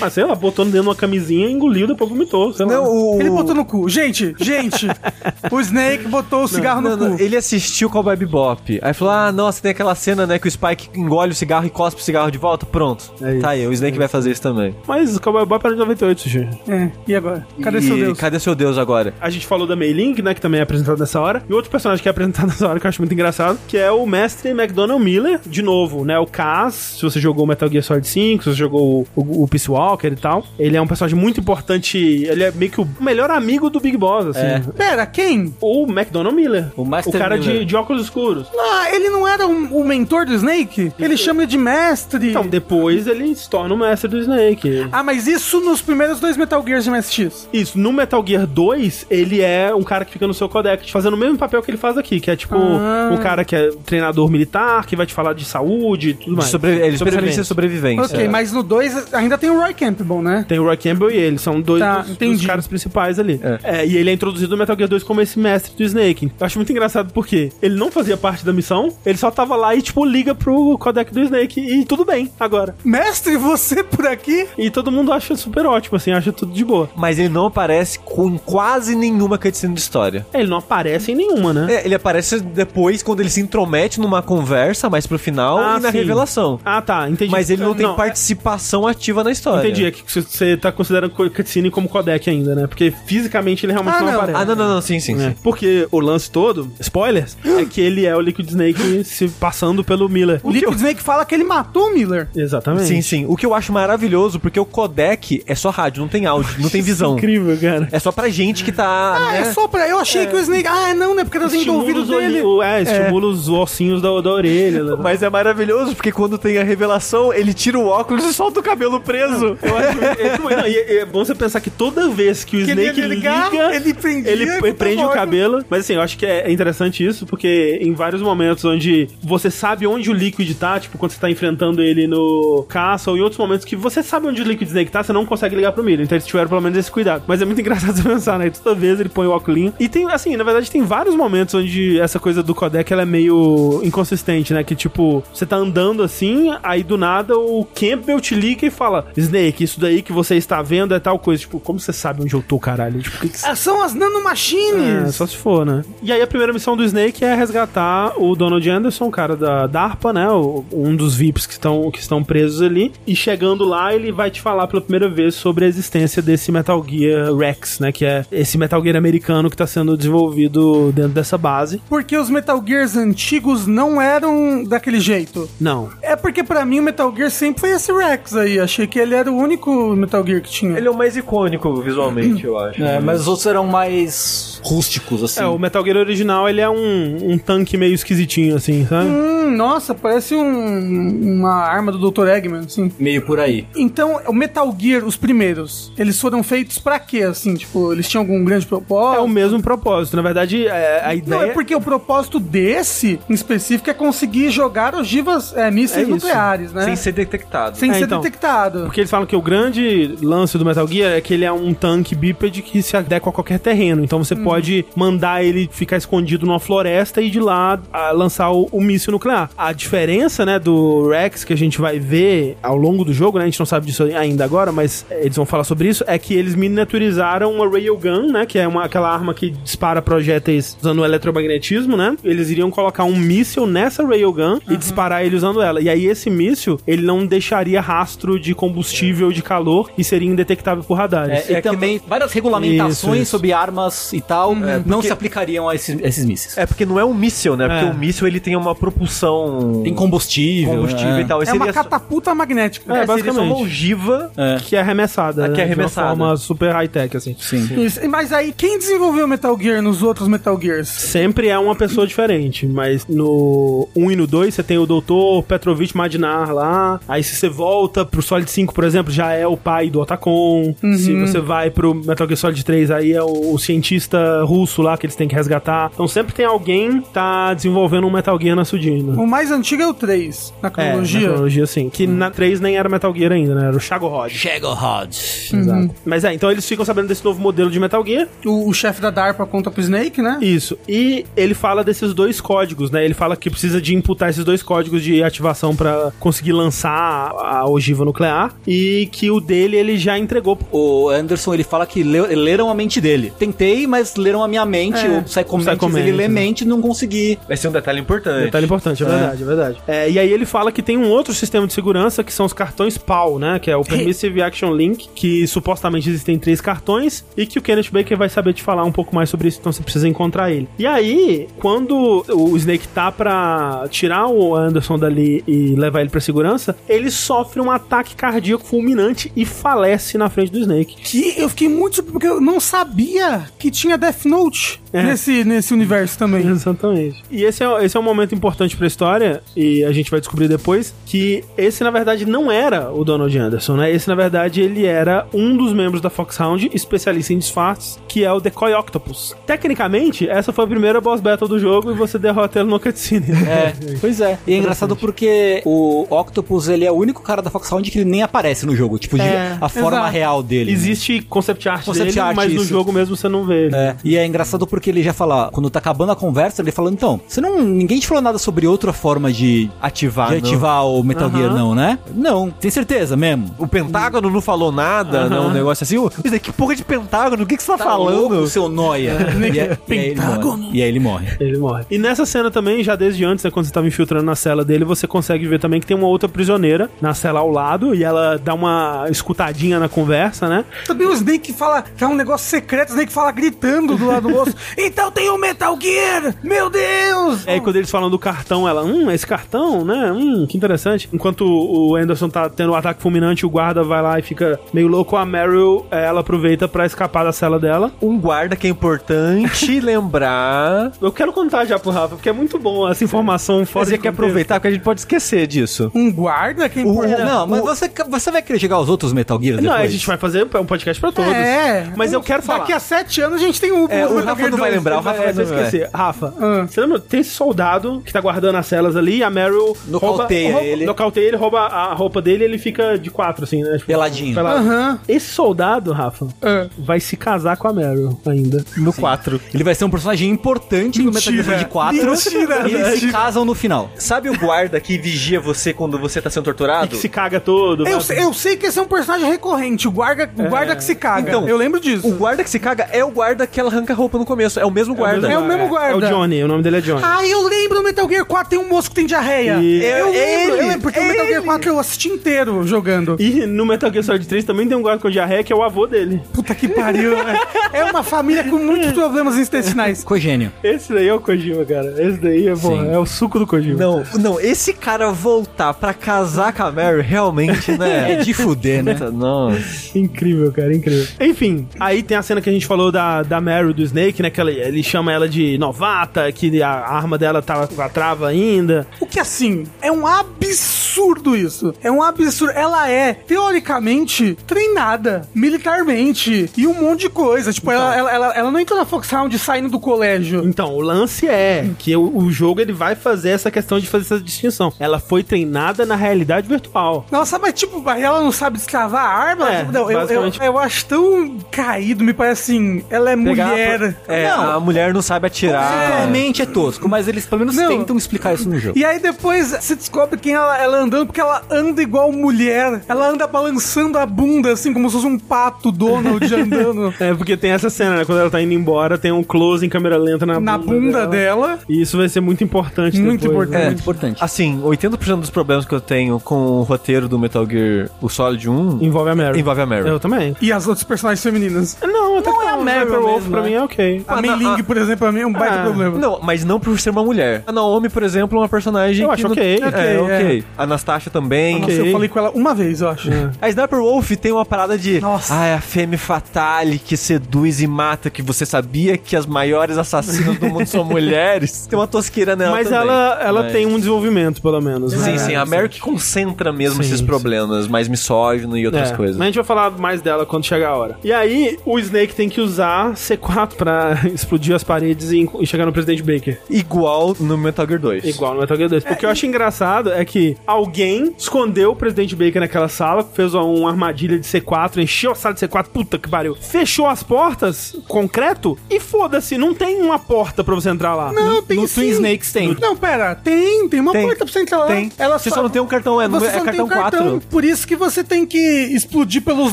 Mas 0.00 0.12
sei 0.12 0.24
lá, 0.24 0.34
botou 0.34 0.64
dentro 0.64 0.80
de 0.80 0.86
uma 0.86 0.94
camisinha, 0.94 1.48
engoliu, 1.48 1.86
depois 1.86 2.10
vomitou. 2.10 2.52
Sei 2.52 2.64
lá. 2.66 2.72
Não, 2.74 2.84
o... 2.84 3.20
Ele 3.20 3.30
botou 3.30 3.54
no 3.54 3.64
cu. 3.64 3.88
Gente, 3.88 4.34
gente. 4.38 4.86
o 5.50 5.60
Snake 5.60 6.08
botou 6.08 6.44
o 6.44 6.48
cigarro 6.48 6.80
Não, 6.80 6.96
no 6.96 7.08
não, 7.08 7.16
cu. 7.16 7.22
ele 7.22 7.36
assistiu 7.36 7.88
Cowboy 7.90 8.16
Bebop. 8.16 8.78
Aí 8.82 8.94
falou: 8.94 9.14
Ah, 9.14 9.32
nossa, 9.46 9.62
tem 9.62 9.70
aquela 9.70 9.94
cena, 9.94 10.26
né? 10.26 10.38
Que 10.38 10.48
o 10.48 10.50
Spike 10.50 10.88
engole 10.98 11.30
o 11.32 11.34
cigarro 11.34 11.66
e 11.66 11.70
cospe 11.70 12.00
o 12.00 12.04
cigarro 12.04 12.30
de 12.30 12.38
volta. 12.38 12.66
Pronto. 12.66 13.04
É 13.22 13.32
isso. 13.32 13.40
tá 13.40 13.50
aí, 13.50 13.66
o 13.66 13.72
Snake 13.72 13.96
vai 13.96 14.08
fazer 14.08 14.30
isso 14.32 14.42
também. 14.42 14.74
Mas 14.86 15.16
o 15.16 15.20
Cowboy 15.20 15.42
Bebop 15.42 15.64
era 15.64 15.74
de 15.74 15.78
98, 15.80 16.20
Sushi. 16.20 16.48
É, 16.68 16.90
e 17.06 17.14
agora? 17.14 17.46
Cadê 17.62 17.78
E 17.78 17.82
seu 17.82 17.96
Deus? 17.96 18.18
Cadê 18.18 18.38
seu 18.40 18.54
Deus 18.54 18.76
agora? 18.78 19.14
A 19.20 19.30
gente 19.30 19.46
falou 19.46 19.66
da 19.66 19.76
Mei 19.76 19.92
Ling, 19.92 20.20
né? 20.22 20.34
Que 20.34 20.40
também 20.40 20.58
é 20.60 20.62
apresentado 20.62 20.98
nessa 20.98 21.20
hora. 21.20 21.42
E 21.48 21.52
outro 21.52 21.70
personagem 21.70 22.02
que 22.02 22.08
é 22.08 22.10
apresentado 22.10 22.48
nessa 22.48 22.66
hora 22.68 22.80
que 22.80 22.86
eu 22.86 22.88
acho 22.88 23.00
muito 23.00 23.12
engraçado, 23.12 23.58
que 23.68 23.78
é 23.78 23.90
o 23.90 24.04
mestre 24.06 24.50
McDonald 24.50 25.02
Miller, 25.02 25.40
de 25.46 25.62
novo, 25.62 26.04
né? 26.04 26.18
O 26.18 26.26
Kaz, 26.26 26.74
se 26.74 27.02
você 27.02 27.20
jogou 27.20 27.46
Metal 27.46 27.68
Gear 27.68 27.84
Solid 27.84 28.06
5, 28.06 28.42
se 28.42 28.50
você 28.50 28.56
jogou 28.56 29.06
o, 29.14 29.20
o, 29.22 29.44
o 29.44 29.48
Peace 29.48 29.70
Walker 29.70 30.08
e 30.08 30.16
tal. 30.16 30.44
Ele 30.58 30.76
é 30.76 30.80
um 30.82 30.86
personagem 30.86 31.18
muito 31.18 31.38
importante. 31.40 31.98
Ele 31.98 32.42
é 32.42 32.50
meio 32.50 32.70
que 32.70 32.80
o 32.80 32.88
melhor 33.00 33.30
amigo 33.30 33.70
do 33.70 33.78
Big 33.78 33.96
Boss, 33.96 34.26
assim. 34.26 34.40
É. 34.40 34.60
Pera, 34.76 35.06
quem? 35.06 35.54
O 35.60 35.84
McDonald 35.88 36.34
Miller. 36.34 36.72
O 36.76 36.84
Master 36.84 37.14
O 37.14 37.18
cara 37.18 37.36
Miller. 37.36 37.60
de, 37.60 37.64
de 37.64 37.76
óculos 37.76 38.02
escuros. 38.02 38.48
Ah, 38.58 38.90
ele 38.92 39.08
não 39.10 39.26
era 39.36 39.46
um- 39.46 39.68
o 39.76 39.84
mentor 39.86 40.26
do 40.26 40.34
Snake? 40.34 40.92
Ele 40.98 41.16
chama 41.16 41.42
ele 41.42 41.50
de 41.50 41.58
mestre. 41.58 42.30
Então, 42.30 42.46
depois 42.46 43.06
ele 43.06 43.34
se 43.34 43.48
torna 43.48 43.74
o 43.74 43.78
mestre 43.78 44.08
do 44.10 44.18
Snake. 44.18 44.86
Ah, 44.90 45.02
mas 45.02 45.26
isso 45.26 45.60
nos 45.60 45.80
primeiros 45.80 46.18
dois 46.20 46.36
Metal 46.36 46.62
Gears 46.66 46.84
de 46.84 46.90
MSX. 46.90 47.48
Isso, 47.52 47.78
no 47.78 47.92
Metal 47.92 48.24
Gear 48.26 48.46
2, 48.46 49.06
ele 49.10 49.40
é 49.40 49.74
um 49.74 49.82
cara 49.82 50.04
que 50.04 50.12
fica 50.12 50.26
no 50.26 50.34
seu 50.34 50.48
codec, 50.48 50.90
fazendo 50.90 51.14
o 51.14 51.16
mesmo 51.16 51.36
papel 51.38 51.62
que 51.62 51.70
ele 51.70 51.78
faz 51.78 51.96
aqui, 51.98 52.20
que 52.20 52.30
é 52.30 52.36
tipo 52.36 52.56
Ah. 52.56 53.10
um 53.12 53.16
cara 53.18 53.44
que 53.44 53.54
é 53.54 53.70
treinador 53.84 54.30
militar, 54.30 54.84
que 54.86 54.96
vai 54.96 55.06
te 55.06 55.14
falar 55.14 55.34
de 55.34 55.44
saúde 55.44 56.10
e 56.10 56.14
tudo 56.14 56.36
mais. 56.36 56.48
sobre... 56.50 56.70
Ele 56.72 56.82
é 56.82 56.88
especialista 56.88 57.40
em 57.40 57.44
Sobrevivência. 57.44 58.04
Ok, 58.04 58.28
mas 58.28 58.52
no 58.52 58.62
2 58.62 59.12
ainda 59.14 59.36
tem 59.38 59.50
o 59.50 59.58
Roy 59.60 59.74
Campbell, 59.74 60.22
né? 60.22 60.44
Tem 60.48 60.58
o 60.58 60.64
Roy 60.64 60.76
Campbell 60.76 61.10
e 61.10 61.16
ele, 61.16 61.38
são 61.38 61.60
dois 61.60 61.80
Tá, 61.80 61.98
dos, 62.02 62.16
dos 62.16 62.46
caras 62.46 62.66
principais 62.66 63.18
ali. 63.18 63.40
É, 63.62 63.86
e 63.86 63.96
ele 63.96 64.10
é 64.10 64.12
introduzido 64.12 64.50
no 64.50 64.56
Metal 64.56 64.76
Gear 64.76 64.88
2 64.88 65.02
como 65.02 65.20
esse 65.20 65.38
mestre 65.38 65.72
do 65.76 65.82
Snake. 65.84 66.30
Eu 66.38 66.46
acho 66.46 66.58
muito 66.58 66.70
engraçado 66.72 67.12
porque 67.12 67.50
ele 67.62 67.74
não 67.76 67.90
fazia 67.90 68.16
parte 68.16 68.44
da 68.44 68.52
missão, 68.52 68.88
ele 69.04 69.18
só 69.18 69.25
tava 69.30 69.56
lá 69.56 69.74
e, 69.74 69.82
tipo, 69.82 70.04
liga 70.04 70.34
pro 70.34 70.76
codec 70.78 71.12
do 71.12 71.22
Snake 71.22 71.60
e 71.60 71.84
tudo 71.84 72.04
bem 72.04 72.30
agora. 72.38 72.74
Mestre, 72.84 73.36
você 73.36 73.82
por 73.82 74.06
aqui? 74.06 74.46
E 74.58 74.70
todo 74.70 74.90
mundo 74.92 75.12
acha 75.12 75.36
super 75.36 75.66
ótimo, 75.66 75.96
assim, 75.96 76.12
acha 76.12 76.32
tudo 76.32 76.52
de 76.52 76.64
boa. 76.64 76.88
Mas 76.96 77.18
ele 77.18 77.28
não 77.28 77.46
aparece 77.46 77.98
com 77.98 78.38
quase 78.38 78.94
nenhuma 78.94 79.38
cutscene 79.38 79.74
de 79.74 79.80
história. 79.80 80.26
É, 80.32 80.40
ele 80.40 80.48
não 80.50 80.58
aparece 80.58 81.12
em 81.12 81.14
nenhuma, 81.14 81.52
né? 81.52 81.66
É, 81.74 81.84
ele 81.84 81.94
aparece 81.94 82.40
depois 82.40 83.02
quando 83.02 83.20
ele 83.20 83.30
se 83.30 83.40
intromete 83.40 84.00
numa 84.00 84.22
conversa 84.22 84.88
mais 84.90 85.06
pro 85.06 85.18
final 85.18 85.58
Ah, 85.58 85.76
e 85.78 85.82
na 85.82 85.90
sim. 85.92 85.98
revelação. 85.98 86.60
Ah, 86.64 86.80
tá, 86.82 87.08
entendi. 87.08 87.30
Mas 87.30 87.50
ele 87.50 87.62
não 87.62 87.74
tem 87.74 87.86
participação 87.94 88.86
ativa 88.86 89.22
na 89.22 89.30
história. 89.30 89.60
Entendi, 89.68 89.84
é 89.86 89.90
que 89.90 90.02
você 90.06 90.56
tá 90.56 90.72
considerando 90.72 91.10
co- 91.12 91.28
cutscene 91.30 91.70
como 91.70 91.88
codec 91.88 92.28
ainda, 92.28 92.54
né? 92.54 92.66
Porque 92.66 92.92
fisicamente 93.06 93.64
ele 93.66 93.72
realmente 93.72 93.94
Ah, 93.96 94.00
não, 94.00 94.06
não. 94.12 94.14
aparece. 94.20 94.38
Ah, 94.40 94.44
não, 94.44 94.54
não, 94.56 94.68
não, 94.74 94.80
sim, 94.80 94.98
sim, 95.00 95.14
É, 95.14 95.28
sim. 95.30 95.34
Porque 95.42 95.86
o 95.90 96.00
lance 96.00 96.30
todo, 96.30 96.70
spoilers, 96.80 97.36
é 97.44 97.64
que 97.64 97.80
ele 97.80 98.04
é 98.06 98.16
o 98.16 98.20
Liquid 98.20 98.48
Snake 98.48 99.04
se 99.16 99.28
passando 99.28 99.82
pelo 99.82 100.08
Miller. 100.08 100.40
O 100.42 100.50
Liquid 100.50 100.76
Snake 100.76 101.02
fala 101.02 101.24
que 101.24 101.34
ele 101.34 101.44
matou 101.44 101.88
o 101.88 101.94
Miller. 101.94 102.28
Exatamente. 102.34 102.86
Sim, 102.86 103.02
sim. 103.02 103.24
O 103.28 103.36
que 103.36 103.44
eu 103.46 103.54
acho 103.54 103.72
maravilhoso, 103.72 104.38
porque 104.38 104.58
o 104.60 104.64
codec 104.64 105.42
é 105.46 105.54
só 105.54 105.70
rádio, 105.70 106.00
não 106.02 106.08
tem 106.08 106.26
áudio, 106.26 106.54
não 106.60 106.68
tem 106.68 106.82
visão. 106.82 107.16
Incrível, 107.16 107.56
cara. 107.58 107.88
É 107.90 107.98
só 107.98 108.12
pra 108.12 108.28
gente 108.28 108.62
que 108.64 108.72
tá. 108.72 108.86
Ah, 108.86 109.32
né? 109.32 109.40
é 109.40 109.44
só 109.52 109.66
pra. 109.68 109.88
Eu 109.88 109.98
achei 109.98 110.26
que 110.26 110.34
o 110.34 110.38
Snake. 110.38 110.66
Ah, 110.68 110.94
não, 110.94 111.14
né? 111.14 111.24
Porque 111.24 111.38
tá 111.38 111.46
dentro 111.46 111.66
do 111.66 111.74
ouvido 111.74 112.04
dele. 112.04 112.42
o- 112.42 112.62
É, 112.62 112.82
estimula 112.82 113.26
os 113.28 113.48
ossinhos 113.48 114.02
da, 114.02 114.08
da 114.20 114.30
orelha. 114.30 114.82
né? 114.82 114.96
Mas 115.02 115.22
é 115.22 115.30
maravilhoso, 115.30 115.94
porque 115.94 116.12
quando 116.12 116.36
tem 116.38 116.58
a 116.58 116.64
revelação, 116.64 117.32
ele 117.32 117.54
tira 117.54 117.78
o 117.78 117.86
óculos 117.86 118.24
e 118.24 118.32
solta 118.34 118.60
o 118.60 118.62
cabelo 118.62 119.00
preso. 119.00 119.56
Eu 119.62 119.76
acho, 119.76 119.98
é, 120.20 120.38
não, 120.38 120.50
é, 120.50 120.96
é 120.98 121.04
bom 121.04 121.24
você 121.24 121.34
pensar 121.34 121.60
que 121.60 121.70
toda 121.70 122.08
vez 122.08 122.44
que 122.44 122.62
o 122.62 122.64
Que 122.64 122.70
ele 122.72 122.82
Snake 122.82 123.00
ia 123.00 123.06
ligar, 123.06 123.50
liga, 123.50 123.74
ele 123.74 123.94
prendia 123.94 124.32
ele 124.32 124.58
o 124.58 124.74
prende 124.74 125.04
o 125.04 125.08
cabelo. 125.08 125.64
Mas 125.70 125.80
assim, 125.80 125.94
eu 125.94 126.00
acho 126.02 126.16
que 126.18 126.26
é 126.26 126.50
interessante 126.50 127.04
isso, 127.06 127.26
porque 127.26 127.78
em 127.80 127.92
vários 127.94 128.20
momentos 128.22 128.64
onde 128.64 129.05
você 129.22 129.50
sabe 129.50 129.86
onde 129.86 130.10
o 130.10 130.12
Liquid 130.12 130.52
tá, 130.56 130.78
tipo 130.80 130.98
quando 130.98 131.12
você 131.12 131.20
tá 131.20 131.30
enfrentando 131.30 131.82
ele 131.82 132.06
no 132.06 132.64
caça, 132.68 133.10
ou 133.10 133.16
em 133.16 133.20
outros 133.20 133.38
momentos 133.38 133.64
que 133.64 133.76
você 133.76 134.02
sabe 134.02 134.26
onde 134.26 134.42
o 134.42 134.44
Liquid 134.44 134.68
Snake 134.68 134.90
tá, 134.90 135.02
você 135.02 135.12
não 135.12 135.24
consegue 135.26 135.56
ligar 135.56 135.72
pro 135.72 135.82
Miller. 135.84 136.04
Então 136.04 136.16
eles 136.16 136.26
tiveram 136.26 136.48
pelo 136.48 136.60
menos 136.60 136.78
esse 136.78 136.90
cuidado. 136.90 137.24
Mas 137.26 137.40
é 137.42 137.44
muito 137.44 137.60
engraçado 137.62 137.94
você 137.96 138.02
pensar, 138.02 138.38
né? 138.38 138.50
Toda 138.50 138.74
vez 138.74 138.98
ele 139.00 139.08
põe 139.08 139.26
o 139.26 139.30
óculos. 139.30 139.72
E 139.78 139.88
tem, 139.88 140.10
assim, 140.10 140.36
na 140.36 140.44
verdade, 140.44 140.70
tem 140.70 140.82
vários 140.82 141.14
momentos 141.14 141.54
onde 141.54 141.98
essa 142.00 142.18
coisa 142.18 142.42
do 142.42 142.54
codec 142.54 142.92
ela 142.92 143.02
é 143.02 143.06
meio 143.06 143.80
inconsistente, 143.84 144.52
né? 144.52 144.62
Que 144.64 144.74
tipo, 144.74 145.22
você 145.32 145.46
tá 145.46 145.56
andando 145.56 146.02
assim, 146.02 146.52
aí 146.62 146.82
do 146.82 146.96
nada 146.98 147.38
o 147.38 147.64
Campbell 147.64 148.20
te 148.20 148.34
liga 148.34 148.66
e 148.66 148.70
fala: 148.70 149.06
Snake, 149.16 149.64
isso 149.64 149.78
daí 149.80 150.02
que 150.02 150.12
você 150.12 150.34
está 150.36 150.60
vendo 150.62 150.94
é 150.94 150.98
tal 150.98 151.18
coisa. 151.18 151.40
Tipo, 151.40 151.60
como 151.60 151.78
você 151.78 151.92
sabe 151.92 152.22
onde 152.22 152.34
eu 152.34 152.42
tô, 152.42 152.58
caralho? 152.58 153.00
Tipo, 153.02 153.18
que 153.18 153.28
que 153.28 153.38
Ah, 153.44 153.54
são 153.54 153.82
as 153.82 153.94
é, 153.94 153.98
nanomachines. 153.98 155.14
só 155.14 155.26
se 155.26 155.36
for, 155.36 155.64
né? 155.64 155.82
E 156.02 156.10
aí 156.12 156.20
a 156.20 156.26
primeira 156.26 156.52
missão 156.52 156.76
do 156.76 156.84
Snake 156.84 157.24
é 157.24 157.34
resgatar 157.34 158.12
o 158.20 158.34
Donald 158.34 158.68
Anderson, 158.68 158.95
cara 159.10 159.36
da 159.36 159.66
DARPA, 159.66 160.12
né? 160.12 160.26
um 160.72 160.94
dos 160.96 161.14
VIPs 161.14 161.46
que 161.46 161.52
estão, 161.52 161.90
que 161.90 161.98
estão 161.98 162.22
presos 162.22 162.62
ali. 162.62 162.92
E 163.06 163.14
chegando 163.14 163.64
lá, 163.64 163.94
ele 163.94 164.12
vai 164.12 164.30
te 164.30 164.40
falar 164.40 164.66
pela 164.66 164.80
primeira 164.80 165.08
vez 165.08 165.34
sobre 165.34 165.64
a 165.64 165.68
existência 165.68 166.22
desse 166.22 166.50
Metal 166.50 166.84
Gear 166.86 167.34
Rex, 167.34 167.80
né? 167.80 167.92
Que 167.92 168.04
é 168.04 168.24
esse 168.30 168.58
Metal 168.58 168.82
Gear 168.82 168.96
americano 168.96 169.48
que 169.48 169.54
está 169.54 169.66
sendo 169.66 169.96
desenvolvido 169.96 170.92
dentro 170.92 171.12
dessa 171.12 171.38
base. 171.38 171.80
Porque 171.88 172.16
os 172.16 172.30
Metal 172.30 172.62
Gears 172.66 172.96
antigos 172.96 173.66
não 173.66 174.00
eram 174.00 174.64
daquele 174.64 175.00
jeito. 175.00 175.48
Não. 175.60 175.90
É 176.02 176.16
porque 176.16 176.42
pra 176.42 176.64
mim 176.64 176.80
o 176.80 176.82
Metal 176.82 177.12
Gear 177.14 177.30
sempre 177.30 177.60
foi 177.60 177.70
esse 177.70 177.92
Rex 177.92 178.36
aí. 178.36 178.58
Achei 178.58 178.86
que 178.86 178.98
ele 178.98 179.14
era 179.14 179.30
o 179.30 179.36
único 179.36 179.94
Metal 179.96 180.24
Gear 180.26 180.40
que 180.40 180.50
tinha. 180.50 180.76
Ele 180.76 180.88
é 180.88 180.90
o 180.90 180.96
mais 180.96 181.16
icônico 181.16 181.74
visualmente, 181.80 182.44
eu 182.44 182.58
acho. 182.58 182.82
É, 182.82 183.00
mas 183.00 183.22
os 183.22 183.28
outros 183.28 183.46
eram 183.46 183.66
mais 183.66 184.60
rústicos, 184.64 185.22
assim. 185.22 185.40
É, 185.40 185.46
o 185.46 185.58
Metal 185.58 185.84
Gear 185.84 185.96
original, 185.96 186.48
ele 186.48 186.60
é 186.60 186.68
um, 186.68 187.32
um 187.32 187.38
tanque 187.38 187.76
meio 187.76 187.94
esquisitinho, 187.94 188.56
assim, 188.56 188.85
sabe? 188.86 189.08
Hum, 189.08 189.56
nossa, 189.56 189.94
parece 189.94 190.34
um- 190.34 191.36
uma 191.38 191.54
arma 191.54 191.92
do 191.92 192.10
Dr. 192.10 192.26
Eggman, 192.28 192.60
assim. 192.60 192.90
Meio 192.98 193.22
por 193.24 193.38
aí. 193.40 193.66
Então, 193.76 194.20
o 194.26 194.32
Metal 194.32 194.74
Gear, 194.78 195.04
os 195.04 195.16
primeiros, 195.16 195.92
eles 195.98 196.20
foram 196.20 196.42
feitos 196.42 196.78
pra 196.78 196.98
quê, 196.98 197.22
assim? 197.22 197.54
Tipo, 197.54 197.92
eles 197.92 198.08
tinham 198.08 198.22
algum 198.22 198.44
grande 198.44 198.66
propósito? 198.66 199.18
É 199.18 199.22
o 199.22 199.28
mesmo 199.28 199.62
propósito. 199.62 200.16
Na 200.16 200.22
verdade, 200.22 200.66
é, 200.66 201.02
a 201.04 201.14
ideia... 201.14 201.42
Não, 201.42 201.48
é 201.50 201.52
porque 201.52 201.74
o 201.74 201.80
propósito 201.80 202.38
desse, 202.40 203.18
em 203.28 203.34
específico, 203.34 203.88
é 203.90 203.94
conseguir 203.94 204.50
jogar 204.50 204.94
ogivas, 204.94 205.56
é, 205.56 205.70
mísseis 205.70 206.06
É 206.08 206.10
nucleares, 206.10 206.72
né? 206.72 206.84
Sem 206.84 206.96
ser 206.96 207.12
detectado. 207.12 207.76
Sem 207.76 207.90
É, 207.90 207.94
ser 207.94 208.04
então. 208.04 208.20
detectado. 208.20 208.80
Porque 208.84 209.00
eles 209.00 209.10
falam 209.10 209.26
que 209.26 209.36
o 209.36 209.42
grande 209.42 210.16
lance 210.22 210.56
do 210.58 210.64
Metal 210.64 210.86
Gear 210.86 211.12
é 211.12 211.20
que 211.20 211.34
ele 211.34 211.44
é 211.44 211.52
um 211.52 211.72
tanque 211.74 212.14
bípede 212.14 212.62
que 212.62 212.82
se 212.82 212.96
adequa 212.96 213.30
a 213.30 213.32
qualquer 213.32 213.58
terreno. 213.58 214.02
Então 214.04 214.22
você 214.22 214.34
pode 214.36 214.84
mandar 214.94 215.42
ele 215.44 215.68
ficar 215.72 215.96
escondido 215.96 216.46
numa 216.46 216.58
floresta 216.60 217.20
e 217.20 217.30
de 217.30 217.40
lá 217.40 217.78
lançar 218.14 218.50
o, 218.50 218.65
o 218.72 218.80
míssil 218.80 219.12
nuclear. 219.12 219.50
A 219.56 219.72
diferença, 219.72 220.44
né, 220.44 220.58
do 220.58 221.08
Rex 221.10 221.44
que 221.44 221.52
a 221.52 221.56
gente 221.56 221.80
vai 221.80 221.98
ver 221.98 222.56
ao 222.62 222.76
longo 222.76 223.04
do 223.04 223.12
jogo, 223.12 223.38
né, 223.38 223.44
a 223.44 223.46
gente 223.46 223.58
não 223.58 223.66
sabe 223.66 223.86
disso 223.86 224.04
ainda 224.04 224.44
agora, 224.44 224.72
mas 224.72 225.04
eles 225.10 225.36
vão 225.36 225.46
falar 225.46 225.64
sobre 225.64 225.88
isso, 225.88 226.04
é 226.06 226.18
que 226.18 226.34
eles 226.34 226.54
miniaturizaram 226.54 227.52
uma 227.52 227.68
railgun, 227.68 228.32
né, 228.32 228.46
que 228.46 228.58
é 228.58 228.66
uma, 228.66 228.84
aquela 228.84 229.12
arma 229.12 229.34
que 229.34 229.50
dispara 229.50 230.00
projéteis 230.00 230.76
usando 230.80 231.00
o 231.00 231.04
eletromagnetismo, 231.04 231.96
né? 231.96 232.16
Eles 232.24 232.50
iriam 232.50 232.70
colocar 232.70 233.04
um 233.04 233.16
míssil 233.16 233.66
nessa 233.66 234.04
railgun 234.06 234.58
e 234.68 234.76
disparar 234.76 235.24
ele 235.24 235.36
usando 235.36 235.60
ela. 235.60 235.80
E 235.80 235.88
aí 235.88 236.06
esse 236.06 236.30
míssil, 236.30 236.78
ele 236.86 237.02
não 237.02 237.26
deixaria 237.26 237.80
rastro 237.80 238.38
de 238.38 238.54
combustível 238.54 239.30
de 239.32 239.42
calor 239.42 239.90
e 239.96 240.04
seria 240.04 240.28
indetectável 240.28 240.82
por 240.84 240.94
radares. 240.94 241.48
É, 241.50 241.58
e 241.58 241.62
também 241.62 242.00
várias 242.06 242.32
regulamentações 242.32 243.14
Isso, 243.14 243.22
isso. 243.22 243.30
sobre 243.30 243.52
armas 243.52 244.12
e 244.12 244.20
tal 244.20 244.54
não 244.84 245.02
se 245.02 245.12
aplicariam 245.12 245.68
a 245.68 245.74
esses, 245.74 245.98
esses 246.02 246.24
mísseis. 246.24 246.56
É 246.58 246.66
porque 246.66 246.84
não 246.86 246.98
é 246.98 247.04
um 247.04 247.14
míssil, 247.14 247.56
né? 247.56 247.68
Porque 247.68 247.84
É. 247.86 247.90
o 247.90 247.94
míssil 247.94 248.26
ele 248.26 248.40
tem 248.40 248.55
uma 248.56 248.74
propulsão. 248.74 249.80
Tem 249.84 249.94
combustível. 249.94 250.74
combustível 250.74 251.12
né? 251.14 251.20
e 251.22 251.24
tal. 251.24 251.42
E 251.42 251.46
É 251.46 251.52
uma 251.52 251.58
seria 251.58 251.72
só- 251.72 251.82
catapulta 251.84 252.34
magnética. 252.34 252.84
É, 252.92 252.96
é, 252.96 253.06
seria 253.06 253.06
só 253.06 253.12
basicamente. 253.14 253.52
uma 253.52 253.62
ogiva. 253.62 254.30
É. 254.36 254.56
Que 254.60 254.76
é 254.76 254.80
arremessada, 254.80 255.48
né? 255.48 255.54
que 255.54 255.60
é 255.60 255.64
De 255.64 255.70
uma 255.70 255.74
arremessada. 255.74 256.08
forma 256.08 256.36
super 256.36 256.72
high-tech, 256.72 257.16
assim. 257.16 257.36
Sim. 257.38 257.82
Isso. 257.84 258.00
Mas 258.08 258.32
aí, 258.32 258.52
quem 258.56 258.78
desenvolveu 258.78 259.26
Metal 259.26 259.56
Gear 259.60 259.82
nos 259.82 260.02
outros 260.02 260.28
Metal 260.28 260.58
Gears? 260.60 260.88
Sempre 260.88 261.48
é 261.48 261.58
uma 261.58 261.74
pessoa 261.74 262.06
diferente, 262.06 262.66
mas 262.66 263.06
no 263.06 263.88
1 263.96 264.10
e 264.12 264.16
no 264.16 264.26
2 264.26 264.54
você 264.54 264.62
tem 264.62 264.78
o 264.78 264.86
Dr. 264.86 265.42
Petrovich 265.46 265.96
Madnar 265.96 266.52
lá. 266.52 267.00
Aí 267.08 267.22
se 267.22 267.34
você 267.36 267.48
volta 267.48 268.04
pro 268.04 268.22
Solid 268.22 268.50
5, 268.50 268.72
por 268.74 268.84
exemplo, 268.84 269.12
já 269.12 269.32
é 269.32 269.46
o 269.46 269.56
pai 269.56 269.90
do 269.90 270.00
Otacon. 270.00 270.74
Se 270.96 271.14
você 271.20 271.40
vai 271.40 271.70
pro 271.70 271.94
Metal 271.94 272.26
Gear 272.26 272.36
Solid 272.36 272.64
3, 272.64 272.90
aí 272.90 273.12
é 273.12 273.22
o, 273.22 273.54
o 273.54 273.58
cientista 273.58 274.42
russo 274.44 274.82
lá 274.82 274.96
que 274.96 275.06
eles 275.06 275.16
têm 275.16 275.28
que 275.28 275.34
resgatar. 275.34 275.90
Então 275.92 276.06
sempre 276.06 276.34
tem 276.34 276.46
alguém 276.46 277.00
que 277.00 277.08
tá 277.10 277.54
desenvolvendo 277.54 278.06
um 278.06 278.10
Metal 278.10 278.38
Gear 278.40 278.45
na 278.54 278.64
Sudina. 278.64 279.12
O 279.20 279.26
mais 279.26 279.50
antigo 279.50 279.82
é 279.82 279.86
o 279.86 279.94
3, 279.94 280.52
na 280.62 280.68
É, 280.68 280.70
cronologia. 280.70 281.20
na 281.20 281.26
cronologia 281.28 281.66
sim. 281.66 281.88
Que 281.90 282.06
na 282.06 282.30
3 282.30 282.60
nem 282.60 282.76
era 282.76 282.88
Metal 282.88 283.14
Gear 283.14 283.32
ainda, 283.32 283.54
né? 283.54 283.66
Era 283.68 283.76
o 283.76 283.80
Shagorod. 283.80 284.32
Shagorod. 284.32 285.08
Exato. 285.52 285.90
Mas 286.04 286.24
é, 286.24 286.32
então 286.34 286.50
eles 286.50 286.66
ficam 286.66 286.84
sabendo 286.84 287.08
desse 287.08 287.24
novo 287.24 287.40
modelo 287.40 287.70
de 287.70 287.80
Metal 287.80 288.04
Gear. 288.04 288.28
O, 288.44 288.68
o 288.68 288.72
chefe 288.74 289.00
da 289.00 289.10
DARPA 289.10 289.46
conta 289.46 289.70
pro 289.70 289.80
Snake, 289.80 290.20
né? 290.22 290.38
Isso. 290.40 290.78
E 290.88 291.24
ele 291.36 291.54
fala 291.54 291.82
desses 291.82 292.12
dois 292.14 292.40
códigos, 292.40 292.90
né? 292.90 293.04
Ele 293.04 293.14
fala 293.14 293.36
que 293.36 293.50
precisa 293.50 293.80
de 293.80 293.94
imputar 293.94 294.30
esses 294.30 294.44
dois 294.44 294.62
códigos 294.62 295.02
de 295.02 295.22
ativação 295.22 295.74
pra 295.74 296.12
conseguir 296.20 296.52
lançar 296.52 296.90
a 296.90 297.56
a 297.56 297.66
ogiva 297.68 298.04
nuclear 298.04 298.54
e 298.66 299.08
que 299.10 299.30
o 299.30 299.40
dele 299.40 299.76
ele 299.76 299.96
já 299.96 300.18
entregou. 300.18 300.58
O 300.70 301.08
Anderson, 301.08 301.54
ele 301.54 301.64
fala 301.64 301.86
que 301.86 302.02
leu- 302.02 302.26
leram 302.26 302.68
a 302.68 302.74
mente 302.74 303.00
dele. 303.00 303.32
Tentei, 303.38 303.86
mas 303.86 304.14
leram 304.16 304.42
a 304.42 304.48
minha 304.48 304.64
mente. 304.66 304.98
É. 304.98 305.18
o 305.18 305.22
Psycho 305.22 305.56
O 305.56 305.58
Psycho 305.60 305.98
ele 305.98 306.12
lê 306.12 306.28
né? 306.28 306.34
mente 306.34 306.60
e 306.62 306.64
não 306.66 306.82
consegui. 306.82 307.38
Vai 307.48 307.56
ser 307.56 307.68
um 307.68 307.72
detalhe 307.72 307.98
importante. 308.00 308.35
Detalhe 308.44 308.64
importante, 308.66 309.02
é, 309.02 309.06
verdade, 309.06 309.42
é 309.42 309.46
verdade. 309.46 309.78
É, 309.86 310.10
e 310.10 310.18
aí 310.18 310.32
ele 310.32 310.44
fala 310.46 310.70
que 310.72 310.82
tem 310.82 310.96
um 310.96 311.08
outro 311.08 311.32
sistema 311.34 311.66
de 311.66 311.72
segurança 311.72 312.22
que 312.22 312.32
são 312.32 312.46
os 312.46 312.52
cartões 312.52 312.96
PAL, 312.98 313.38
né? 313.38 313.58
Que 313.58 313.70
é 313.70 313.76
o 313.76 313.82
Permissive 313.84 314.42
Action 314.42 314.72
Link, 314.74 315.08
que 315.14 315.46
supostamente 315.46 316.08
existem 316.08 316.38
três 316.38 316.60
cartões 316.60 317.24
e 317.36 317.46
que 317.46 317.58
o 317.58 317.62
Kenneth 317.62 317.90
Baker 317.92 318.16
vai 318.16 318.28
saber 318.28 318.52
te 318.52 318.62
falar 318.62 318.84
um 318.84 318.92
pouco 318.92 319.14
mais 319.14 319.28
sobre 319.30 319.48
isso, 319.48 319.58
então 319.60 319.72
você 319.72 319.82
precisa 319.82 320.08
encontrar 320.08 320.50
ele. 320.50 320.68
E 320.78 320.86
aí, 320.86 321.48
quando 321.58 322.24
o 322.28 322.56
Snake 322.56 322.88
tá 322.88 323.10
pra 323.12 323.86
tirar 323.90 324.26
o 324.28 324.54
Anderson 324.54 324.98
dali 324.98 325.42
e 325.46 325.74
levar 325.76 326.00
ele 326.00 326.10
pra 326.10 326.20
segurança, 326.20 326.76
ele 326.88 327.10
sofre 327.10 327.60
um 327.60 327.70
ataque 327.70 328.14
cardíaco 328.14 328.64
fulminante 328.64 329.30
e 329.36 329.44
falece 329.44 330.16
na 330.18 330.28
frente 330.28 330.50
do 330.52 330.58
Snake. 330.58 330.96
Que 331.02 331.34
eu 331.40 331.48
fiquei 331.48 331.68
muito 331.68 331.96
surpreso, 331.96 332.12
porque 332.12 332.26
eu 332.26 332.40
não 332.40 332.60
sabia 332.60 333.44
que 333.58 333.70
tinha 333.70 333.96
Death 333.98 334.24
Note 334.24 334.80
É. 334.92 335.02
nesse, 335.02 335.44
nesse 335.44 335.74
universo 335.74 336.18
também. 336.18 336.46
Exatamente. 336.48 337.22
E 337.30 337.44
esse 337.44 337.62
é, 337.62 337.84
esse 337.84 337.96
é 337.96 338.00
um 338.00 338.02
momento 338.02 338.25
importante 338.34 338.76
pra 338.76 338.86
história, 338.86 339.42
e 339.56 339.84
a 339.84 339.92
gente 339.92 340.10
vai 340.10 340.20
descobrir 340.20 340.48
depois, 340.48 340.94
que 341.04 341.44
esse, 341.56 341.82
na 341.84 341.90
verdade, 341.90 342.24
não 342.26 342.50
era 342.50 342.90
o 342.92 343.04
Donald 343.04 343.36
Anderson, 343.38 343.76
né? 343.76 343.90
Esse, 343.90 344.08
na 344.08 344.14
verdade, 344.14 344.60
ele 344.60 344.84
era 344.86 345.26
um 345.32 345.56
dos 345.56 345.72
membros 345.72 346.00
da 346.00 346.10
Foxhound, 346.10 346.70
especialista 346.72 347.32
em 347.32 347.38
disfarces, 347.38 347.98
que 348.08 348.24
é 348.24 348.32
o 348.32 348.40
Decoy 348.40 348.72
Octopus. 348.74 349.34
Tecnicamente, 349.46 350.28
essa 350.28 350.52
foi 350.52 350.64
a 350.64 350.68
primeira 350.68 351.00
boss 351.00 351.20
battle 351.20 351.48
do 351.48 351.58
jogo 351.58 351.90
e 351.90 351.94
você 351.94 352.18
derrota 352.18 352.60
ele 352.60 352.68
no 352.68 352.78
cutscene. 352.78 353.26
É, 353.46 353.72
pois 354.00 354.20
é. 354.20 354.38
E 354.46 354.54
é 354.54 354.56
engraçado 354.56 354.94
porque 354.96 355.62
o 355.64 356.06
Octopus, 356.10 356.68
ele 356.68 356.84
é 356.84 356.90
o 356.92 356.94
único 356.94 357.22
cara 357.22 357.40
da 357.42 357.50
Foxhound 357.50 357.90
que 357.90 357.98
ele 357.98 358.10
nem 358.10 358.22
aparece 358.22 358.66
no 358.66 358.74
jogo. 358.76 358.98
Tipo, 358.98 359.16
de- 359.16 359.22
É, 359.22 359.56
a 359.60 359.68
forma 359.68 359.98
exato. 359.98 360.12
real 360.12 360.42
dele. 360.42 360.70
né? 360.70 360.76
Existe 360.76 361.20
concept 361.22 361.68
art 361.68 361.84
Concept 361.84 362.08
dele, 362.08 362.20
art, 362.20 362.36
mas 362.36 362.52
no 362.52 362.60
isso. 362.60 362.68
jogo 362.68 362.92
mesmo 362.92 363.16
você 363.16 363.28
não 363.28 363.44
vê 363.44 363.66
ele. 363.66 363.76
É, 363.76 363.96
e 364.04 364.16
é 364.16 364.24
engraçado 364.26 364.66
porque 364.66 364.90
ele 364.90 365.02
já 365.02 365.12
fala, 365.12 365.50
quando 365.52 365.68
tá 365.70 365.78
acabando 365.78 366.12
a 366.12 366.16
conversa, 366.16 366.62
ele 366.62 366.70
fala, 366.72 366.90
então, 366.90 367.20
você 367.26 367.40
não. 367.40 367.62
Ninguém 367.62 367.98
te 367.98 368.06
falou 368.06 368.15
nada 368.20 368.38
sobre 368.38 368.66
outra 368.66 368.92
forma 368.92 369.32
de, 369.32 369.70
Ativar. 369.80 370.28
de 370.28 370.40
não. 370.42 370.48
ativar 370.48 370.86
o 370.86 371.02
Metal. 371.02 371.30
Gear, 371.30 371.52
não, 371.54 371.74
né? 371.74 371.98
Não, 372.14 372.50
tem 372.50 372.70
certeza 372.70 373.16
mesmo. 373.16 373.54
O 373.58 373.66
Pentágono 373.66 374.30
não 374.30 374.40
falou 374.40 374.70
nada, 374.70 375.22
Aham. 375.22 375.28
não, 375.28 375.46
um 375.48 375.52
negócio 375.52 375.82
assim. 375.84 375.96
Isso 376.24 376.40
que 376.40 376.52
porra 376.52 376.74
de 376.76 376.84
Pentágono? 376.84 377.42
O 377.42 377.46
que, 377.46 377.56
que 377.56 377.62
você 377.62 377.72
tá, 377.72 377.78
Tá 377.78 377.84
falando? 377.84 378.28
louco, 378.28 378.46
seu 378.46 378.68
noia. 378.68 379.16
E, 379.46 379.58
é- 379.60 379.78
e 379.88 379.92
aí 379.98 380.08
ele 380.10 380.20
morre. 380.20 380.68
E 380.72 380.82
aí 380.82 380.88
ele 380.88 381.00
morre. 381.00 381.26
Ele 381.40 381.58
morre. 381.58 381.84
E 381.90 381.98
nessa 381.98 382.26
cena 382.26 382.50
também, 382.50 382.82
já 382.82 382.96
desde 382.96 383.24
antes, 383.24 383.44
né, 383.44 383.50
quando 383.50 383.66
você 383.66 383.72
tava 383.72 383.86
infiltrando 383.86 384.24
na 384.24 384.34
cela 384.34 384.64
dele, 384.64 384.84
você 384.84 385.06
consegue 385.06 385.46
ver 385.46 385.58
também 385.60 385.80
que 385.80 385.86
tem 385.86 385.96
uma 385.96 386.06
outra 386.06 386.28
prisioneira 386.28 386.90
na 387.00 387.14
cela 387.14 387.40
ao 387.40 387.50
lado 387.50 387.94
e 387.94 388.02
ela 388.04 388.38
dá 388.38 388.54
uma 388.54 389.06
escutadinha 389.10 389.78
na 389.78 389.88
conversa, 389.88 390.48
né? 390.48 390.64
Também 390.86 391.06
o 391.06 391.12
Snake 391.12 391.52
fala 391.52 391.82
que 391.82 392.02
é 392.02 392.06
um 392.06 392.14
negócio 392.14 392.46
secreto, 392.48 392.88
o 392.90 392.92
Snake 392.92 393.12
fala 393.12 393.30
gritando 393.30 393.96
do 393.96 394.06
lado 394.06 394.28
do 394.28 394.36
osso. 394.36 394.54
então 394.76 395.10
tem 395.10 395.28
o 395.30 395.38
Metal 395.38 395.76
Gear! 395.80 396.34
Meu 396.42 396.68
Deus! 396.70 397.44
E 397.46 397.50
aí 397.50 397.60
quando 397.60 397.76
eles 397.76 397.90
falam 397.90 398.05
do 398.10 398.18
cartão, 398.18 398.68
ela, 398.68 398.82
hum, 398.84 399.10
esse 399.10 399.26
cartão, 399.26 399.84
né? 399.84 400.12
Hum, 400.12 400.46
que 400.48 400.56
interessante. 400.56 401.08
Enquanto 401.12 401.42
o 401.46 401.94
Anderson 401.96 402.28
tá 402.28 402.48
tendo 402.48 402.72
o 402.72 402.74
ataque 402.74 403.00
fulminante, 403.02 403.44
o 403.46 403.50
guarda 403.50 403.82
vai 403.82 404.02
lá 404.02 404.18
e 404.18 404.22
fica 404.22 404.58
meio 404.72 404.88
louco, 404.88 405.16
a 405.16 405.24
Meryl, 405.26 405.86
eh, 405.90 406.04
ela 406.06 406.20
aproveita 406.20 406.66
pra 406.68 406.86
escapar 406.86 407.24
da 407.24 407.32
cela 407.32 407.58
dela. 407.58 407.92
Um 408.00 408.18
guarda 408.18 408.56
que 408.56 408.66
é 408.66 408.70
importante 408.70 409.80
lembrar. 409.80 410.92
Eu 411.00 411.12
quero 411.12 411.32
contar 411.32 411.64
já 411.64 411.78
pro 411.78 411.90
Rafa, 411.90 412.16
porque 412.16 412.28
é 412.28 412.32
muito 412.32 412.58
bom 412.58 412.88
essa 412.88 413.04
informação 413.04 413.64
fora 413.66 413.84
Mas 413.84 413.92
é 413.92 413.96
de 413.96 413.98
que 413.98 414.02
contexto. 414.08 414.22
aproveitar, 414.22 414.54
porque 414.56 414.68
a 414.68 414.70
gente 414.70 414.82
pode 414.82 415.00
esquecer 415.00 415.46
disso. 415.46 415.90
Um 415.94 416.10
guarda 416.12 416.68
que 416.68 416.80
é 416.80 416.82
importante. 416.82 417.22
Não, 417.22 417.46
mas 417.46 417.60
você, 417.60 417.90
você 418.08 418.30
vai 418.30 418.42
querer 418.42 418.58
chegar 418.58 418.76
aos 418.76 418.88
outros 418.88 419.12
Metal 419.12 419.40
Gears 419.40 419.56
Não, 419.62 419.70
depois? 419.70 419.88
a 419.88 419.92
gente 419.92 420.06
vai 420.06 420.16
fazer 420.16 420.44
um 420.44 420.64
podcast 420.64 421.00
pra 421.00 421.12
todos. 421.12 421.32
É, 421.32 421.90
Mas 421.96 422.12
eu 422.12 422.20
quero 422.22 422.42
falar. 422.42 422.60
Daqui 422.60 422.72
a 422.72 422.80
sete 422.80 423.20
anos 423.20 423.40
a 423.40 423.44
gente 423.44 423.60
tem 423.60 423.72
um. 423.72 423.86
É, 423.88 424.06
um 424.06 424.12
o 424.12 424.14
Metal 424.16 424.24
Rafa 424.26 424.36
Gear 424.38 424.50
não 424.50 424.58
vai 424.58 424.70
2. 424.70 424.78
lembrar, 424.78 424.98
o 424.98 425.00
Rafa 425.02 425.22
É, 425.22 425.32
vai 425.32 425.44
vai 425.44 425.44
esquecer. 425.44 425.90
Rafa, 425.92 426.34
Ah. 426.40 426.66
você 426.68 426.80
lembra? 426.80 426.98
Tem 427.00 427.20
esse 427.20 427.30
soldado 427.30 427.95
que 428.00 428.12
tá 428.12 428.20
guardando 428.20 428.56
as 428.56 428.66
celas 428.66 428.96
ali, 428.96 429.22
a 429.22 429.30
Meryl 429.30 429.76
Nocauteia 429.88 430.52
rouba, 430.52 430.66
ele. 430.66 430.86
Nocauteia 430.86 431.26
ele, 431.28 431.36
rouba 431.36 431.60
a 431.60 431.94
roupa 431.94 432.22
dele 432.22 432.44
e 432.44 432.46
ele 432.46 432.58
fica 432.58 432.98
de 432.98 433.10
quatro, 433.10 433.44
assim, 433.44 433.62
né? 433.62 433.72
Tipo, 433.74 433.86
Peladinho. 433.86 434.34
pelado. 434.34 434.58
Aham. 434.58 434.98
Esse 435.08 435.26
soldado, 435.30 435.92
Rafa, 435.92 436.26
Ah. 436.42 436.66
vai 436.78 437.00
se 437.00 437.16
casar 437.16 437.56
com 437.56 437.68
a 437.68 437.72
Meryl 437.72 438.18
ainda. 438.26 438.64
No 438.76 438.92
4. 438.92 439.40
Ele 439.52 439.64
vai 439.64 439.74
ser 439.74 439.84
um 439.84 439.90
personagem 439.90 440.30
importante 440.30 441.00
no 441.02 441.12
Metal 441.12 441.32
Gear 441.32 441.36
Mentira. 441.36 441.56
Solid 441.58 441.70
4 441.72 441.96
Mentira, 442.10 442.68
e 442.68 442.74
eles 442.74 442.86
se 442.86 442.92
mentira. 443.06 443.12
casam 443.12 443.44
no 443.44 443.54
final. 443.54 443.90
Sabe 443.96 444.30
o 444.30 444.38
guarda 444.38 444.80
que 444.80 444.96
vigia 444.98 445.40
você 445.40 445.72
quando 445.72 445.98
você 445.98 446.20
tá 446.22 446.30
sendo 446.30 446.44
E 446.44 446.46
torturado? 446.46 446.88
que 446.88 446.96
se 446.96 447.08
caga 447.08 447.40
todo. 447.40 447.86
Eu, 447.86 447.92
vai- 447.92 448.00
sei- 448.02 448.22
eu 448.22 448.32
sei 448.32 448.56
que 448.56 448.66
esse 448.66 448.78
é 448.78 448.82
um 448.82 448.86
personagem 448.86 449.28
recorrente, 449.28 449.88
o 449.88 449.90
guarda, 449.90 450.30
o 450.38 450.48
guarda 450.48 450.76
que 450.76 450.84
se 450.84 450.94
caga. 450.94 451.28
Então, 451.28 451.48
eu 451.48 451.56
lembro 451.56 451.80
disso. 451.80 452.06
O 452.06 452.12
guarda 452.12 452.44
que 452.44 452.50
se 452.50 452.58
caga 452.60 452.88
é 452.92 453.04
o 453.04 453.10
guarda 453.10 453.46
que 453.46 453.58
ela 453.58 453.70
arranca 453.70 453.92
a 453.92 453.96
roupa 453.96 454.16
no 454.18 454.24
começo. 454.24 454.36
começo, 454.36 454.60
é 454.60 454.66
o 454.66 454.70
mesmo 454.70 454.94
guarda. 454.94 455.32
É 455.32 455.38
o 455.38 455.44
mesmo 455.46 455.66
guarda. 455.66 455.92
É 455.94 455.96
o 455.96 456.00
Johnny, 456.12 456.44
o 456.44 456.46
nome 456.46 456.62
dele 456.62 456.76
é 456.76 456.80
Johnny. 456.82 457.00
Ah, 457.02 457.26
eu 457.26 457.42
lembro 457.48 457.75
no 457.76 457.82
Metal 457.84 458.08
Gear 458.08 458.24
4 458.24 458.50
tem 458.50 458.58
um 458.58 458.68
moço 458.68 458.88
que 458.88 458.94
tem 458.96 459.06
diarreia. 459.06 459.58
E- 459.60 459.84
Eu 459.84 460.08
É 460.08 460.10
lembro, 460.10 460.16
ele, 460.16 460.50
eu 460.50 460.56
lembro, 460.68 460.80
porque 460.82 460.98
o 460.98 461.02
é 461.02 461.08
Metal 461.08 461.26
Gear 461.26 461.38
ele. 461.38 461.46
4 461.46 461.70
eu 461.70 461.78
assisti 461.78 462.08
inteiro 462.08 462.66
jogando. 462.66 463.16
E 463.20 463.46
no 463.46 463.64
Metal 463.66 463.90
Gear 463.92 464.04
Solid 464.04 464.26
3 464.26 464.44
também 464.44 464.66
tem 464.66 464.76
um 464.76 464.82
guarda 464.82 465.00
com 465.00 465.10
diarreia 465.10 465.42
que 465.44 465.52
é 465.52 465.56
o 465.56 465.62
avô 465.62 465.86
dele. 465.86 466.20
Puta 466.32 466.54
que 466.54 466.68
pariu, 466.68 467.12
né? 467.24 467.38
É 467.72 467.84
uma 467.84 468.02
família 468.02 468.42
com 468.44 468.56
muitos 468.58 468.92
problemas 468.92 469.36
intestinais. 469.36 470.02
Cogênio. 470.02 470.50
Esse 470.64 470.92
daí 470.94 471.08
é 471.08 471.12
o 471.14 471.20
Kojima, 471.20 471.64
cara. 471.64 471.88
Esse 472.02 472.18
daí 472.18 472.48
é, 472.48 472.54
porra, 472.56 472.84
Sim. 472.84 472.92
é 472.92 472.98
o 472.98 473.04
suco 473.04 473.38
do 473.38 473.46
Kojima. 473.46 473.78
Não, 473.78 474.02
não, 474.18 474.40
esse 474.40 474.72
cara 474.72 475.10
voltar 475.10 475.74
pra 475.74 475.92
casar 475.92 476.52
com 476.54 476.62
a 476.62 476.70
Mary, 476.72 477.02
realmente, 477.02 477.72
né? 477.72 478.12
É 478.16 478.16
de 478.16 478.32
fuder, 478.32 478.82
né? 478.82 478.96
Nossa. 479.12 479.98
Incrível, 479.98 480.50
cara, 480.52 480.74
incrível. 480.74 481.06
Enfim, 481.20 481.68
aí 481.78 482.02
tem 482.02 482.16
a 482.16 482.22
cena 482.22 482.40
que 482.40 482.48
a 482.48 482.52
gente 482.52 482.66
falou 482.66 482.90
da, 482.92 483.22
da 483.22 483.40
Mary 483.40 483.72
do 483.74 483.82
Snake, 483.82 484.22
né? 484.22 484.30
Que 484.30 484.40
ela- 484.40 484.50
ele 484.52 484.82
chama 484.82 485.12
ela 485.12 485.28
de 485.28 485.58
novata, 485.58 486.30
que 486.32 486.62
a 486.62 486.68
arma 486.70 487.18
dela 487.18 487.42
tava 487.42 487.65
com 487.74 487.82
a 487.82 487.88
trava 487.88 488.28
ainda. 488.28 488.86
O 489.00 489.06
que 489.06 489.18
assim, 489.20 489.64
é 489.82 489.90
um 489.90 490.06
absurdo 490.06 491.36
isso. 491.36 491.74
É 491.82 491.90
um 491.90 492.02
absurdo. 492.02 492.52
Ela 492.54 492.88
é, 492.90 493.14
teoricamente, 493.14 494.36
treinada 494.46 495.28
militarmente 495.34 496.50
e 496.56 496.66
um 496.66 496.74
monte 496.74 497.00
de 497.02 497.08
coisa. 497.10 497.52
Tipo, 497.52 497.70
ela, 497.70 497.96
ela, 497.96 498.12
ela, 498.12 498.34
ela 498.34 498.50
não 498.50 498.60
entrou 498.60 498.78
na 498.78 498.84
Foxhound 498.86 499.36
saindo 499.38 499.68
do 499.68 499.80
colégio. 499.80 500.44
Então, 500.44 500.74
o 500.74 500.80
lance 500.80 501.26
é 501.28 501.68
que 501.78 501.94
o, 501.96 502.16
o 502.16 502.30
jogo 502.30 502.60
ele 502.60 502.72
vai 502.72 502.94
fazer 502.94 503.30
essa 503.30 503.50
questão 503.50 503.78
de 503.78 503.86
fazer 503.86 504.04
essa 504.04 504.20
distinção. 504.20 504.72
Ela 504.78 504.98
foi 504.98 505.22
treinada 505.22 505.84
na 505.84 505.96
realidade 505.96 506.48
virtual. 506.48 507.06
Nossa, 507.10 507.38
mas 507.38 507.52
tipo, 507.54 507.82
ela 507.90 508.20
não 508.20 508.32
sabe 508.32 508.56
destravar 508.58 509.04
a 509.04 509.08
arma? 509.08 509.52
É, 509.52 509.58
Tipo, 509.60 509.72
não, 509.72 509.90
eu, 509.90 510.00
eu, 510.08 510.32
eu 510.42 510.58
acho 510.58 510.84
tão 510.86 511.38
caído, 511.50 512.04
me 512.04 512.12
parece 512.12 512.52
assim, 512.52 512.84
ela 512.90 513.10
é 513.10 513.16
Pegar 513.16 513.46
mulher. 513.48 513.96
a- 514.08 514.12
É, 514.12 514.28
Não. 514.28 514.50
a 514.52 514.60
mulher 514.60 514.92
não 514.92 515.02
sabe 515.02 515.26
atirar. 515.26 515.88
Realmente 515.98 516.42
é 516.42 516.46
tosco, 516.46 516.88
mas 516.88 517.08
eles 517.08 517.24
pelo 517.26 517.40
menos 517.40 517.55
Não. 517.56 517.68
tentam 517.78 517.96
explicar 517.96 518.34
isso 518.34 518.48
no 518.48 518.58
jogo. 518.58 518.78
E 518.78 518.84
aí 518.84 518.98
depois 518.98 519.48
você 519.52 519.74
descobre 519.74 520.18
quem 520.18 520.34
ela, 520.34 520.56
ela 520.58 520.78
andando, 520.78 521.06
porque 521.06 521.20
ela 521.20 521.42
anda 521.50 521.82
igual 521.82 522.10
mulher. 522.12 522.82
Ela 522.88 523.08
anda 523.08 523.26
balançando 523.26 523.98
a 523.98 524.06
bunda, 524.06 524.52
assim, 524.52 524.72
como 524.72 524.88
se 524.88 524.96
fosse 524.96 525.06
um 525.06 525.18
pato 525.18 525.70
Donald 525.72 526.24
andando 526.34 526.94
É, 527.00 527.14
porque 527.14 527.36
tem 527.36 527.50
essa 527.50 527.68
cena, 527.70 527.96
né? 527.96 528.04
Quando 528.04 528.20
ela 528.20 528.30
tá 528.30 528.40
indo 528.40 528.52
embora, 528.52 528.96
tem 528.98 529.12
um 529.12 529.22
close 529.22 529.64
em 529.64 529.68
câmera 529.68 529.96
lenta 529.96 530.24
na, 530.26 530.38
na 530.40 530.58
bunda 530.58 531.06
dela. 531.06 531.58
E 531.68 531.80
isso 531.80 531.96
vai 531.96 532.08
ser 532.08 532.20
muito 532.20 532.42
importante 532.44 532.98
Muito 533.00 533.22
depois, 533.22 533.48
importante. 533.48 533.60
né? 533.60 533.66
Muito 533.66 533.80
importante. 533.80 534.24
Assim, 534.24 534.60
80% 534.62 535.20
dos 535.20 535.30
problemas 535.30 535.64
que 535.64 535.74
eu 535.74 535.80
tenho 535.80 536.18
com 536.20 536.34
o 536.36 536.62
roteiro 536.62 537.08
do 537.08 537.18
Metal 537.18 537.46
Gear, 537.48 537.88
o 538.00 538.08
Solid 538.08 538.48
1, 538.48 538.78
Envolve 538.82 539.10
a 539.10 539.14
Mary. 539.14 539.40
envolve 539.40 539.60
a 539.60 539.66
Mary. 539.66 539.88
Eu 539.88 540.00
também. 540.00 540.36
E 540.40 540.52
as 540.52 540.66
outras 540.66 540.84
personagens 540.84 541.22
femininas. 541.22 541.76
Não, 541.82 542.18
até 542.18 542.30
Não 542.30 542.40
que 542.40 542.46
é 542.46 542.50
a 542.50 542.56
Meryl 542.56 542.82
Sniper 542.82 543.00
Wolf 543.02 543.14
mesmo, 543.16 543.30
pra 543.30 543.42
né? 543.42 543.48
mim 543.48 543.54
é 543.54 543.62
ok. 543.62 544.04
A 544.08 544.14
Ah, 544.16 544.20
Mei 544.22 544.30
não, 544.30 544.38
Ling, 544.38 544.60
ah. 544.60 544.64
por 544.64 544.76
exemplo, 544.76 544.98
pra 544.98 545.12
mim 545.12 545.20
é 545.20 545.26
um 545.26 545.32
baita 545.32 545.60
Ah. 545.60 545.64
problema. 545.64 545.98
Não, 545.98 546.20
mas 546.22 546.44
não 546.44 546.58
por 546.60 546.78
ser 546.78 546.90
uma 546.90 547.04
mulher. 547.04 547.42
A 547.46 547.52
Naomi, 547.52 547.88
por 547.88 548.02
exemplo, 548.02 548.36
é 548.36 548.40
uma 548.42 548.48
personagem 548.48 549.02
Eu 549.02 549.08
que 549.08 549.14
acho 549.14 549.22
não- 549.24 549.30
ok. 549.32 549.60
É, 549.62 549.66
Ok, 549.66 549.98
ok. 549.98 550.44
A 550.58 550.66
Nastasha 550.66 551.10
também. 551.10 551.60
Nossa, 551.60 551.72
ok. 551.74 551.88
eu 551.88 551.92
falei 551.92 552.08
com 552.08 552.18
ela 552.18 552.30
uma 552.34 552.54
vez, 552.54 552.80
eu 552.80 552.88
acho. 552.88 553.08
A 553.40 553.48
Sniper 553.48 553.78
Wolf 553.78 554.10
tem 554.12 554.32
uma 554.32 554.44
parada 554.44 554.76
de. 554.76 555.00
Nossa. 555.00 555.34
Ah, 555.34 555.46
é 555.46 555.54
a 555.54 555.60
femme 555.60 555.96
fatale 555.96 556.78
que 556.78 556.96
seduz 556.96 557.60
e 557.60 557.66
mata, 557.66 558.10
que 558.10 558.20
você 558.22 558.44
sabia 558.44 558.96
que 558.98 559.14
as 559.14 559.26
maiores 559.26 559.78
assassinas 559.78 560.36
do 560.38 560.46
mundo 560.48 560.66
são 560.66 560.82
mulheres. 560.84 561.66
Tem 561.66 561.78
uma 561.78 561.86
tosqueira 561.86 562.34
nela. 562.34 562.52
Mas 562.52 562.68
também. 562.68 562.80
ela, 562.82 563.18
ela 563.22 563.42
Mas- 563.44 563.52
tem 563.52 563.66
um 563.66 563.76
desenvolvimento, 563.78 564.42
pelo 564.42 564.60
menos. 564.60 564.92
Sim, 564.92 565.12
né? 565.12 565.18
sim, 565.18 565.34
a 565.34 565.44
Mary 565.46 565.68
que 565.68 565.80
concentra 565.80 566.52
mesmo 566.52 566.82
Sim, 566.82 566.88
esses 566.88 567.00
sim. 567.00 567.06
problemas, 567.06 567.68
mais 567.68 567.86
misógino 567.88 568.56
e 568.56 568.66
outras 568.66 568.90
É, 568.90 568.96
coisas. 568.96 569.16
Mas 569.16 569.22
a 569.22 569.26
gente 569.26 569.36
vai 569.36 569.44
falar 569.44 569.70
mais 569.72 570.00
dela 570.02 570.26
quando 570.26 570.44
chegar 570.44 570.70
a 570.70 570.76
hora. 570.76 570.98
E 571.04 571.12
aí, 571.12 571.58
o 571.64 571.78
Snake 571.78 572.14
tem 572.14 572.28
que 572.28 572.40
usar 572.40 572.94
C4 572.94 573.54
pra 573.56 574.00
explodir 574.12 574.54
as 574.54 574.64
paredes 574.64 575.12
e, 575.12 575.28
e 575.40 575.46
chegar 575.46 575.64
no 575.66 575.72
Presidente 575.72 576.02
Baker. 576.02 576.40
Igual 576.50 577.14
no 577.20 577.35
Metal 577.42 577.66
Gear 577.66 577.80
2. 577.80 578.04
Igual 578.04 578.34
no 578.34 578.40
Metal 578.40 578.56
Gear 578.56 578.68
2. 578.70 578.84
O 578.84 578.96
que 578.96 579.06
eu 579.06 579.10
acho 579.10 579.26
engraçado 579.26 579.92
é 579.92 580.04
que 580.04 580.36
alguém 580.46 581.14
escondeu 581.18 581.72
o 581.72 581.76
Presidente 581.76 582.14
Baker 582.14 582.40
naquela 582.40 582.68
sala, 582.68 583.04
fez 583.14 583.34
uma 583.34 583.68
armadilha 583.70 584.18
de 584.18 584.26
C4, 584.26 584.78
encheu 584.78 585.12
a 585.12 585.14
sala 585.14 585.34
de 585.34 585.40
C4, 585.46 585.66
puta 585.72 585.98
que 585.98 586.08
pariu. 586.08 586.34
Fechou 586.34 586.86
as 586.86 587.02
portas, 587.02 587.76
concreto, 587.88 588.58
e 588.70 588.78
foda-se, 588.80 589.36
não 589.38 589.54
tem 589.54 589.80
uma 589.82 589.98
porta 589.98 590.42
pra 590.44 590.54
você 590.54 590.70
entrar 590.70 590.94
lá. 590.94 591.12
Não, 591.12 591.42
tem 591.42 591.56
no 591.56 591.68
sim. 591.68 591.80
Twin 591.80 591.88
Snakes 591.90 592.32
tem. 592.32 592.56
Não, 592.60 592.76
pera, 592.76 593.14
tem, 593.14 593.68
tem 593.68 593.80
uma 593.80 593.92
Tem. 593.92 594.06
porta 594.06 594.24
pra 594.24 594.32
você 594.32 594.40
entrar 594.40 594.58
lá. 594.58 594.66
Tem. 594.66 594.92
Ela 594.98 595.18
Você 595.18 595.30
só 595.30 595.42
não 595.42 595.50
tem 595.50 595.60
um 595.60 595.66
cartão, 595.66 596.00
é, 596.00 596.08
Você 596.08 596.26
é 596.26 596.30
só 596.32 596.44
cartão 596.44 596.66
um 596.66 596.68
4. 596.68 597.22
Por 597.30 597.44
isso 597.44 597.66
que 597.66 597.76
você 597.76 598.02
tem 598.04 598.26
que 598.26 598.38
explodir 598.38 599.22
pelos 599.22 599.52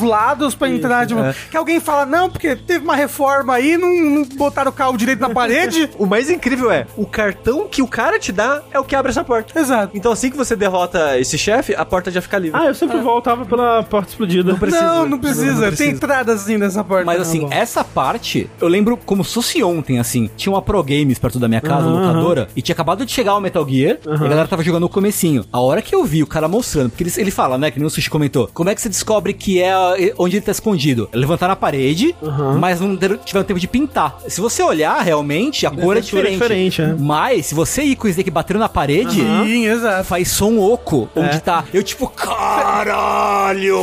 lados 0.00 0.54
pra 0.54 0.68
entrar. 0.68 1.06
Tipo, 1.06 1.20
é. 1.20 1.34
Que 1.50 1.56
alguém 1.56 1.80
fala, 1.80 2.06
não, 2.06 2.28
porque 2.30 2.56
teve 2.56 2.84
uma 2.84 2.96
reforma 2.96 3.54
aí, 3.54 3.76
não, 3.76 3.88
não 3.94 4.24
botaram 4.24 4.70
o 4.70 4.74
carro 4.74 4.96
direito 4.96 5.20
na 5.20 5.30
parede. 5.34 5.90
O 5.98 6.06
mais 6.06 6.30
incrível 6.30 6.70
é, 6.70 6.86
o 6.96 7.06
cartão 7.06 7.68
que 7.74 7.82
o 7.82 7.88
cara 7.88 8.20
te 8.20 8.30
dá 8.30 8.62
é 8.72 8.78
o 8.78 8.84
que 8.84 8.94
abre 8.94 9.10
essa 9.10 9.24
porta. 9.24 9.58
Exato. 9.58 9.96
Então 9.96 10.12
assim 10.12 10.30
que 10.30 10.36
você 10.36 10.54
derrota 10.54 11.18
esse 11.18 11.36
chefe, 11.36 11.74
a 11.74 11.84
porta 11.84 12.08
já 12.10 12.20
fica 12.22 12.38
livre. 12.38 12.58
Ah, 12.60 12.66
eu 12.66 12.74
sempre 12.74 12.98
voltava 13.00 13.44
pela 13.44 13.82
porta 13.82 14.10
explodida. 14.10 14.52
Não 14.52 14.58
Não, 14.70 15.08
não 15.08 15.18
precisa. 15.18 15.72
Tem 15.72 15.90
entradas 15.90 16.42
assim 16.42 16.56
nessa 16.56 16.84
porta. 16.84 17.04
Mas 17.04 17.20
assim, 17.20 17.40
bom. 17.40 17.48
essa 17.50 17.82
parte, 17.82 18.48
eu 18.60 18.68
lembro 18.68 18.96
como 18.96 19.24
se 19.24 19.34
fosse 19.34 19.62
ontem, 19.62 19.98
assim. 19.98 20.30
Tinha 20.36 20.52
uma 20.52 20.62
Pro 20.62 20.82
Games 20.84 21.18
perto 21.18 21.38
da 21.40 21.48
minha 21.48 21.60
casa, 21.60 21.88
Aham, 21.88 22.06
locadora, 22.06 22.48
e 22.54 22.62
tinha 22.62 22.74
acabado 22.74 23.04
de 23.04 23.10
chegar 23.10 23.34
o 23.34 23.40
Metal 23.40 23.66
Gear, 23.68 23.98
e 24.06 24.08
a 24.08 24.16
galera 24.28 24.46
tava 24.46 24.62
jogando 24.62 24.84
o 24.84 24.88
comecinho. 24.88 25.44
A 25.52 25.60
hora 25.60 25.82
que 25.82 25.94
eu 25.94 26.04
vi 26.04 26.22
o 26.22 26.26
cara 26.28 26.46
mostrando, 26.46 26.90
porque 26.90 27.02
ele, 27.02 27.12
ele 27.16 27.30
fala, 27.32 27.58
né, 27.58 27.70
que 27.70 27.78
nem 27.78 27.86
o 27.86 27.90
Sushi 27.90 28.08
comentou, 28.08 28.48
como 28.54 28.70
é 28.70 28.74
que 28.74 28.80
você 28.80 28.88
descobre 28.88 29.32
que 29.32 29.60
é 29.60 29.72
a- 29.72 29.94
onde 30.18 30.36
ele 30.36 30.44
tá 30.44 30.52
escondido? 30.52 31.08
É 31.12 31.16
Levantar 31.16 31.48
na 31.48 31.56
parede, 31.56 32.14
mas 32.60 32.80
não 32.80 32.96
tiveram 32.96 33.44
tempo 33.44 33.58
de 33.58 33.66
pintar. 33.66 34.18
Se 34.28 34.40
você 34.40 34.62
olhar, 34.62 35.00
realmente, 35.02 35.66
a 35.66 35.70
cor 35.70 35.96
é 35.96 36.00
textura 36.00 36.28
é 36.28 36.30
diferente. 36.32 36.70
diferente, 36.70 36.82
é. 37.00 37.02
Mas, 37.02 37.46
se 37.46 37.54
você 37.54 37.63
ir 37.82 37.96
com 37.96 38.06
o 38.06 38.10
Snake 38.10 38.30
batendo 38.30 38.58
na 38.60 38.68
parede, 38.68 39.20
Sim, 39.20 39.66
exato. 39.66 40.04
faz 40.04 40.28
som 40.28 40.58
oco, 40.58 41.08
onde 41.14 41.40
tá. 41.40 41.64
Eu 41.72 41.82
tipo, 41.82 42.08
caralho! 42.08 43.82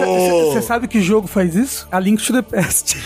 Você 0.51 0.61
sabe 0.61 0.87
que 0.87 1.01
jogo 1.01 1.27
faz 1.27 1.55
isso? 1.55 1.87
A 1.91 1.99
Link 1.99 2.23
to 2.25 2.33
the 2.33 2.41
Past. 2.41 2.97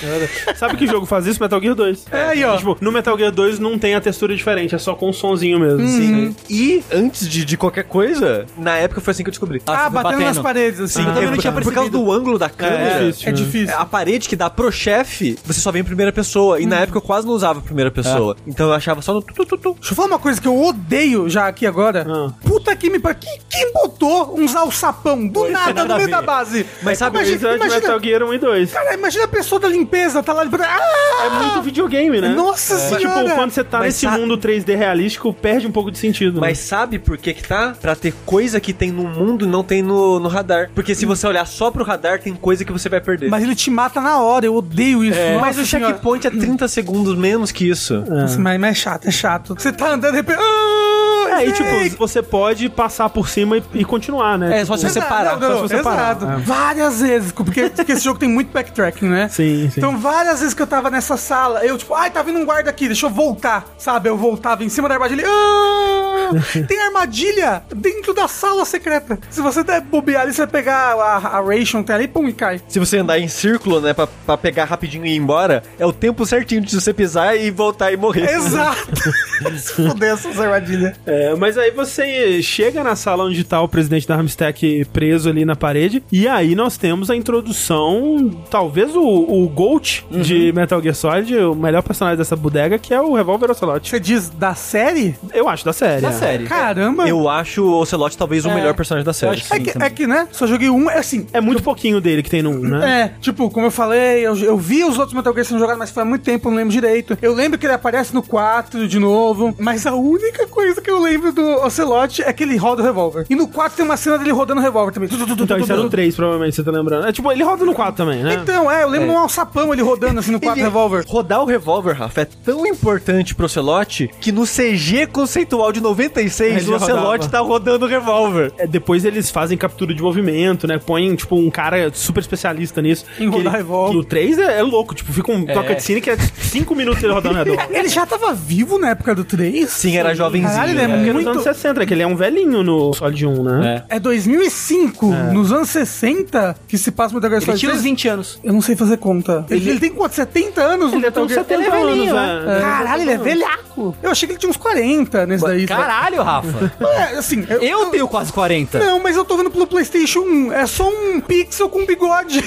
Sabe 0.58 0.78
que 0.78 0.88
jogo 0.88 1.06
faz 1.06 1.26
isso? 1.26 1.42
Metal 1.42 1.62
Gear 1.62 1.76
2. 1.76 2.06
É, 2.12 2.24
aí, 2.30 2.44
ó. 2.44 2.58
Tipo, 2.58 2.78
no 2.82 2.92
Metal 2.92 3.18
Gear 3.18 3.32
2 3.32 3.60
não 3.60 3.78
tem 3.78 3.96
a 3.96 4.02
textura 4.02 4.36
diferente, 4.36 4.76
é 4.76 4.78
só 4.78 4.96
com 4.96 5.10
um 5.10 5.14
sonzinho 5.14 5.60
mesmo. 5.60 5.80
Uhum. 5.82 5.88
Sim. 5.88 6.36
E 6.50 6.84
antes 6.92 7.28
de, 7.30 7.46
de 7.46 7.58
qualquer 7.58 7.84
coisa, 7.84 8.46
na 8.58 8.78
época 8.78 9.02
foi 9.02 9.12
assim 9.12 9.24
que 9.24 9.30
eu 9.30 9.32
descobri. 9.32 9.62
Ah, 9.68 9.86
você 9.86 9.92
foi 9.92 10.04
batendo, 10.04 10.22
nas 10.26 10.40
paredes, 10.40 10.80
assim. 10.80 11.02
eu 11.02 11.14
também 11.14 11.30
não 11.32 11.38
tinha 11.38 11.54
por 11.54 11.74
causa 11.74 11.90
do 11.90 12.12
ângulo 12.12 12.38
da 12.38 12.50
câmera. 12.50 13.06
difícil, 13.06 13.28
É 13.28 13.32
né? 13.32 13.38
difícil. 13.38 13.76
A 13.78 13.86
parede 13.86 14.30
que 14.30 14.36
dá 14.36 14.50
pro 14.50 14.72
chefe, 14.72 15.38
você 15.46 15.60
só 15.60 15.72
vê 15.72 15.80
em 15.80 15.84
primeira 15.84 16.12
pessoa. 16.12 16.60
E 16.60 16.66
na 16.66 16.78
época 16.78 16.98
eu 16.98 17.02
quase 17.02 17.26
não 17.28 17.34
usava 17.34 17.62
primeira 17.62 17.92
pessoa. 17.92 18.36
Então 18.46 18.68
eu 18.68 18.74
achava 18.74 19.02
só 19.02 19.14
no 19.14 19.22
tu, 19.22 19.34
tu, 19.34 19.46
tu, 19.46 19.58
tu. 19.58 19.74
Deixa 19.80 19.92
eu 19.92 19.96
falar 19.96 20.08
uma 20.10 20.20
coisa 20.20 20.40
que 20.42 20.48
eu 20.48 20.56
odeio 20.68 21.30
já 21.30 21.48
aqui 21.48 21.66
agora. 21.66 22.06
Ah. 22.08 22.32
Puta 22.48 22.76
que 22.76 22.90
me 22.90 23.00
pariu. 23.00 23.20
Quem, 23.20 23.40
quem 23.50 23.74
botou 23.74 24.38
uns 24.40 24.56
alçapão 24.56 25.28
do 25.28 25.50
nada 25.50 25.74
nada 25.74 25.94
no 25.94 25.98
meio 25.98 26.10
da 26.10 26.22
base? 26.22 26.66
Mas 26.82 26.98
sabe, 26.98 27.18
imagina, 27.18 27.50
é 27.50 27.56
imagina, 27.56 27.76
Metal 27.82 28.00
Gear 28.04 28.24
1 28.24 28.34
e 28.34 28.38
2. 28.38 28.72
cara, 28.72 28.94
imagina 28.94 29.24
a 29.26 29.28
pessoa 29.28 29.60
da 29.60 29.68
limpeza, 29.68 30.22
tá 30.24 30.34
lá... 30.34 30.44
Ah! 30.44 31.26
É 31.26 31.30
muito 31.40 31.62
videogame, 31.62 32.22
né? 32.22 32.30
Nossa 32.30 32.76
E, 32.76 32.78
senhora! 32.98 33.24
tipo, 33.24 33.36
quando 33.36 33.52
você 33.52 33.64
tá 33.64 33.80
Mas 33.80 33.88
nesse 33.88 34.06
sabe- 34.06 34.20
mundo 34.20 34.38
3D 34.38 34.76
realístico, 34.76 35.34
perde 35.34 35.68
um 35.68 35.72
pouco 35.72 35.92
de 35.92 35.98
sentido. 35.98 36.40
Mas 36.42 36.60
sabe 36.60 37.00
por 37.00 37.18
que 37.18 37.34
que 37.34 37.44
tá? 37.48 37.76
Pra 37.80 37.96
ter 37.96 38.14
coisa 38.26 38.60
que 38.60 38.74
tem 38.74 38.92
no 38.92 39.04
mundo 39.04 39.46
e 39.46 39.48
não 39.48 39.64
tem 39.64 39.82
no, 39.82 40.20
no 40.20 40.28
radar. 40.30 40.70
Porque 40.74 40.94
se 40.96 41.06
você 41.06 41.26
olhar 41.28 41.46
só 41.46 41.72
pro 41.72 41.84
radar, 41.84 42.20
tem 42.20 42.34
coisa 42.36 42.64
que 42.66 42.72
você 42.72 42.90
vai 42.90 43.02
perder. 43.02 43.30
Mas 43.30 43.44
ele 43.44 43.56
te 43.56 43.70
mata 43.72 44.00
na 44.02 44.20
hora, 44.22 44.46
eu 44.46 44.56
odeio 44.56 45.04
isso. 45.04 45.18
É, 45.18 45.34
Nossa 45.34 45.46
mas 45.46 45.58
o 45.60 45.66
senhora. 45.66 45.94
checkpoint 45.94 46.28
é 46.28 46.30
30 46.30 46.68
segundos 46.68 47.18
menos 47.18 47.52
que 47.52 47.70
isso. 47.70 47.96
Nossa, 48.08 48.38
mas, 48.40 48.60
mas 48.60 48.72
é 48.72 48.74
chato, 48.74 49.08
é 49.08 49.12
chato. 49.12 49.56
Você 49.58 49.72
tá 49.72 49.92
andando 49.92 50.18
e 50.18 50.22
de 50.22 50.24
repente... 50.56 51.05
É, 51.28 51.46
e 51.46 51.52
tipo, 51.52 51.98
você 51.98 52.22
pode 52.22 52.70
passar 52.70 53.10
por 53.10 53.28
cima 53.28 53.58
e, 53.58 53.64
e 53.74 53.86
continuar, 53.86 54.38
né? 54.38 54.62
É, 54.62 54.66
só 54.66 54.78
se 54.78 54.86
Exato, 54.86 55.06
você 55.06 55.14
parar. 55.14 55.40
não, 55.40 55.50
não, 55.50 55.60
só 55.60 55.68
se 55.68 55.76
você 55.76 55.84
parar. 55.84 56.16
exato. 56.16 56.26
É. 56.26 56.38
Várias 56.38 57.02
vezes, 57.02 57.32
porque, 57.32 57.70
porque 57.70 57.92
esse 57.92 58.04
jogo 58.04 58.20
tem 58.20 58.30
muito 58.30 58.52
backtracking, 58.52 59.08
né? 59.08 59.28
Sim, 59.30 59.70
sim. 59.70 59.80
Então, 59.80 59.98
várias 59.98 60.40
vezes 60.40 60.54
que 60.54 60.62
eu 60.62 60.68
tava 60.68 60.90
nessa 60.90 61.18
sala, 61.18 61.66
eu, 61.66 61.78
tipo, 61.78 61.94
ai, 61.94 62.10
tá 62.10 62.22
vindo 62.22 62.40
um 62.40 62.46
guarda 62.46 62.70
aqui, 62.70 62.88
deixa 62.88 63.06
eu 63.06 63.10
voltar, 63.10 63.66
sabe? 63.78 64.10
Eu 64.10 64.18
voltava 64.18 64.64
em 64.64 64.70
cima 64.70 64.88
da 64.88 64.96
armadilha. 64.96 65.26
Ah! 65.28 65.96
tem 66.68 66.80
armadilha 66.80 67.64
dentro 67.76 68.14
da 68.14 68.28
sala 68.28 68.66
secreta. 68.66 69.20
Se 69.30 69.42
você 69.42 69.64
der 69.64 69.82
bobear 69.82 70.24
ali, 70.24 70.34
você 70.34 70.42
vai 70.42 70.48
pegar 70.48 70.94
a, 70.94 71.38
a 71.38 71.42
ration, 71.42 71.84
tem 71.84 71.96
ali, 71.96 72.08
pum, 72.08 72.28
e 72.28 72.34
cai. 72.34 72.62
Se 72.68 72.80
você 72.80 72.98
andar 72.98 73.20
em 73.20 73.28
círculo, 73.28 73.80
né, 73.82 73.94
pra, 73.94 74.08
pra 74.08 74.38
pegar 74.38 74.66
rapidinho 74.66 75.06
e 75.06 75.14
ir 75.14 75.18
embora, 75.18 75.64
é 75.78 75.86
o 75.86 75.94
tempo 75.94 76.26
certinho 76.26 76.62
de 76.62 76.80
você 76.80 76.94
pisar 76.94 77.38
e 77.38 77.52
voltar 77.52 77.92
e 77.92 77.98
morrer. 77.98 78.30
Exato. 78.30 78.86
Se 79.58 79.74
fuder 79.74 80.14
essas 80.14 80.40
armadilhas. 80.40 80.96
É, 81.06 81.15
É, 81.16 81.36
mas 81.36 81.58
aí 81.58 81.72
você 81.72 82.42
chega 82.42 82.84
na 82.84 82.96
sala 82.96 83.24
onde 83.24 83.44
tá 83.44 83.62
o 83.62 83.68
presidente 83.70 84.08
da 84.08 84.16
Armstack 84.16 84.86
preso 84.92 85.30
ali 85.30 85.46
na 85.46 85.56
parede, 85.56 86.04
e 86.12 86.28
aí 86.28 86.56
nós 86.56 86.78
temos 86.78 87.10
a 87.10 87.16
introdução, 87.16 88.30
talvez 88.50 88.96
o, 88.96 89.02
o 89.02 89.48
Gold 89.48 90.06
de 90.12 90.52
Metal 90.52 90.82
Gear 90.82 90.96
Solid, 90.96 91.36
o 91.38 91.56
melhor 91.56 91.82
personagem 91.84 92.18
dessa 92.18 92.36
bodega, 92.36 92.78
que 92.78 92.94
é 92.94 93.02
o 93.02 93.14
Revolver 93.14 93.50
Ocelot. 93.50 93.90
Você 93.90 94.00
diz 94.00 94.30
da 94.30 94.54
série? 94.56 95.16
Eu 95.34 95.48
acho, 95.48 95.64
da 95.64 95.72
série. 95.72 96.02
Da 96.02 96.10
é. 96.10 96.12
série. 96.12 96.44
Caramba! 96.46 97.08
Eu 97.08 97.30
acho 97.30 97.64
o 97.64 97.80
Ocelot 97.80 98.18
talvez 98.18 98.46
o 98.46 98.50
melhor 98.50 98.74
personagem 98.74 99.06
da 99.06 99.14
série. 99.14 99.34
acho 99.34 99.54
é, 99.54 99.58
sim, 99.58 99.64
que, 99.64 99.84
é 99.84 99.90
que, 99.90 100.08
né? 100.08 100.28
Só 100.32 100.46
joguei 100.46 100.70
um, 100.70 100.90
é 100.90 100.98
assim. 100.98 101.28
É 101.32 101.40
muito 101.40 101.64
pouquinho 101.64 102.02
dele 102.02 102.22
que 102.22 102.30
tem 102.30 102.42
no 102.42 102.52
1, 102.52 102.54
né? 102.60 103.02
É, 103.02 103.22
tipo, 103.22 103.50
como 103.50 103.68
eu 103.68 103.72
falei, 103.72 104.26
eu, 104.26 104.36
eu 104.38 104.58
vi 104.58 104.84
os 104.84 104.98
outros 104.98 105.14
Metal 105.14 105.34
Gear 105.34 105.46
sendo 105.46 105.60
jogados, 105.60 105.80
mas 105.80 105.92
foi 105.92 106.04
há 106.04 106.06
muito 106.06 106.24
tempo, 106.24 106.48
eu 106.48 106.52
não 106.52 106.58
lembro 106.58 106.74
direito. 106.74 107.18
Eu 107.22 107.34
lembro 107.34 107.58
que 107.58 107.66
ele 107.66 107.74
aparece 107.74 108.14
no 108.14 108.22
4 108.22 108.88
de 108.88 109.00
novo, 109.00 109.56
mas 109.58 109.86
a 109.86 109.94
única 109.94 110.48
coisa 110.48 110.82
que 110.82 110.90
eu 110.90 111.00
lembro 111.06 111.32
do 111.32 111.42
Ocelot 111.64 112.22
é 112.24 112.34
que 112.34 112.44
ele 112.44 112.58
roda 112.58 112.82
o 112.82 112.86
revólver. 112.86 113.26
E 113.30 113.36
no 113.36 113.48
4 113.48 113.78
tem 113.78 113.86
uma 113.86 113.98
cena 113.98 114.18
dele 114.18 114.32
rodando 114.32 114.60
o 114.60 114.64
revólver 114.64 114.92
também. 114.94 115.10
Então 115.12 115.58
isso 115.58 115.72
era 115.72 115.82
o 115.82 115.90
3, 115.90 116.16
provavelmente, 116.16 116.56
você 116.56 116.64
tá 116.64 116.72
lembrando. 116.72 117.08
É 117.08 117.12
tipo, 117.12 117.32
ele 117.32 117.44
roda 117.44 117.64
no 117.66 117.74
4 117.74 117.96
também, 117.96 118.24
né? 118.24 118.40
Então, 118.42 118.70
é, 118.72 118.84
eu 118.84 118.90
lembro 118.90 119.08
de 119.08 119.14
um 119.14 119.18
alçapão 119.18 119.72
ele 119.74 119.82
rodando 119.82 120.20
assim 120.20 120.32
no 120.32 120.40
4 120.40 120.58
Ele- 120.60 120.64
revólver. 120.68 121.04
Rodar 121.08 121.42
o 121.42 121.46
revólver, 121.46 121.94
Rafa, 121.94 122.22
é 122.22 122.26
tão 122.26 122.66
importante 122.66 123.34
pro 123.36 123.46
Ocelot 123.46 124.10
que 124.20 124.32
no 124.32 124.44
CG 124.46 125.08
conceitual 125.08 125.72
de 125.72 125.80
96 125.82 126.64
Ele 126.64 126.72
o 126.72 126.76
Ocelot 126.76 127.02
rodava. 127.02 127.30
tá 127.30 127.40
rodando 127.40 127.86
o 127.86 127.88
revólver. 127.88 128.52
É, 128.58 128.66
depois 128.68 129.06
eles 129.06 129.30
fazem 129.30 129.58
captura 129.58 129.94
de 129.94 130.02
movimento, 130.02 130.68
né? 130.68 130.78
Põem, 130.78 131.16
tipo, 131.16 131.36
um 131.36 131.50
cara 131.50 131.92
super 131.94 132.20
especialista 132.20 132.82
nisso. 132.82 133.06
Em 133.20 133.30
Que 133.30 133.38
rodar 133.38 133.54
ele- 133.54 133.64
revólver. 133.64 133.92
que 133.94 133.98
O 133.98 134.04
3 134.04 134.38
é, 134.40 134.60
é 134.60 134.62
louco, 134.64 134.94
tipo, 134.96 135.12
fica 135.14 135.32
um 135.32 135.44
É. 135.48 135.54
toca 135.54 135.76
de 135.76 135.84
cine 135.84 136.02
que 136.02 136.10
é 136.10 136.18
5 136.18 136.74
minutos 136.76 137.04
ele 137.04 137.14
rodando 137.14 137.36
revólver. 137.44 137.68
Ele 137.72 137.90
já 137.90 138.06
tava 138.06 138.34
vivo 138.34 138.78
na 138.78 138.90
época 138.90 139.14
do 139.16 139.24
3? 139.24 139.70
Sim, 139.70 139.98
era 139.98 140.14
jovenzinho. 140.16 140.52
Caralho, 140.52 140.72
ele 140.72 140.82
é 140.82 140.88
né? 140.96 141.04
Porque 141.04 141.14
nos 141.14 141.24
muito... 141.24 141.30
anos 141.30 141.44
60, 141.44 141.80
né? 141.80 141.86
Que 141.86 141.94
ele 141.94 142.04
é 142.04 142.08
um 142.08 142.16
velhinho 142.16 142.64
no 142.64 142.94
Solid 142.94 143.26
1, 143.26 143.44
né? 143.44 143.84
É. 143.90 143.96
É 143.96 144.00
2005, 144.00 145.06
nos 145.34 145.52
anos 145.52 145.70
60, 145.70 146.56
que 146.68 146.78
se 146.78 146.92
passa 146.92 147.14
o 147.14 147.16
Metal 147.16 147.30
Gear 147.30 147.42
Ele 147.42 147.46
Solid 147.46 147.60
tinha 147.60 147.72
uns 147.72 147.82
3. 147.82 147.84
20 147.84 148.08
anos. 148.08 148.40
Eu 148.44 148.54
não 148.54 148.62
sei 148.62 148.76
fazer 148.76 148.98
conta. 148.98 149.46
Ele, 149.50 149.70
ele 149.70 149.80
tem 149.80 149.92
quanto? 149.92 150.14
70 150.16 150.62
anos 150.62 150.92
no 150.92 150.98
Ele 150.98 151.06
Metal 151.06 151.14
tem 151.14 151.24
uns 151.26 151.30
Gear? 151.30 151.46
70 151.46 151.62
Ele 151.62 151.68
é 151.68 151.86
velhinho, 151.86 152.16
anos, 152.16 152.46
né? 152.46 152.58
é. 152.58 152.62
Caralho, 152.62 153.02
ele 153.02 153.12
é 153.12 153.18
velhaco. 153.18 153.96
Eu 154.02 154.10
achei 154.12 154.28
que 154.28 154.34
ele 154.34 154.40
tinha 154.40 154.50
uns 154.50 154.58
40 154.58 155.26
nesse 155.26 155.44
daí. 155.44 155.68
sabe? 155.68 155.82
Caralho, 155.82 156.24
Rafa. 156.24 156.72
É, 156.96 157.18
assim, 157.18 157.46
eu, 157.50 157.62
Eu 157.62 157.86
tenho 157.88 158.08
quase 158.08 158.32
40. 158.32 158.80
Não, 158.80 159.02
mas 159.02 159.16
eu 159.18 159.26
tô 159.26 159.36
vendo 159.38 159.50
pelo 159.52 159.68
PlayStation 159.68 160.20
1. 160.22 160.54
É 160.54 160.66
só 160.66 160.88
um 160.90 161.20
pixel 161.20 161.68
com 161.70 161.86
bigode. 161.86 162.42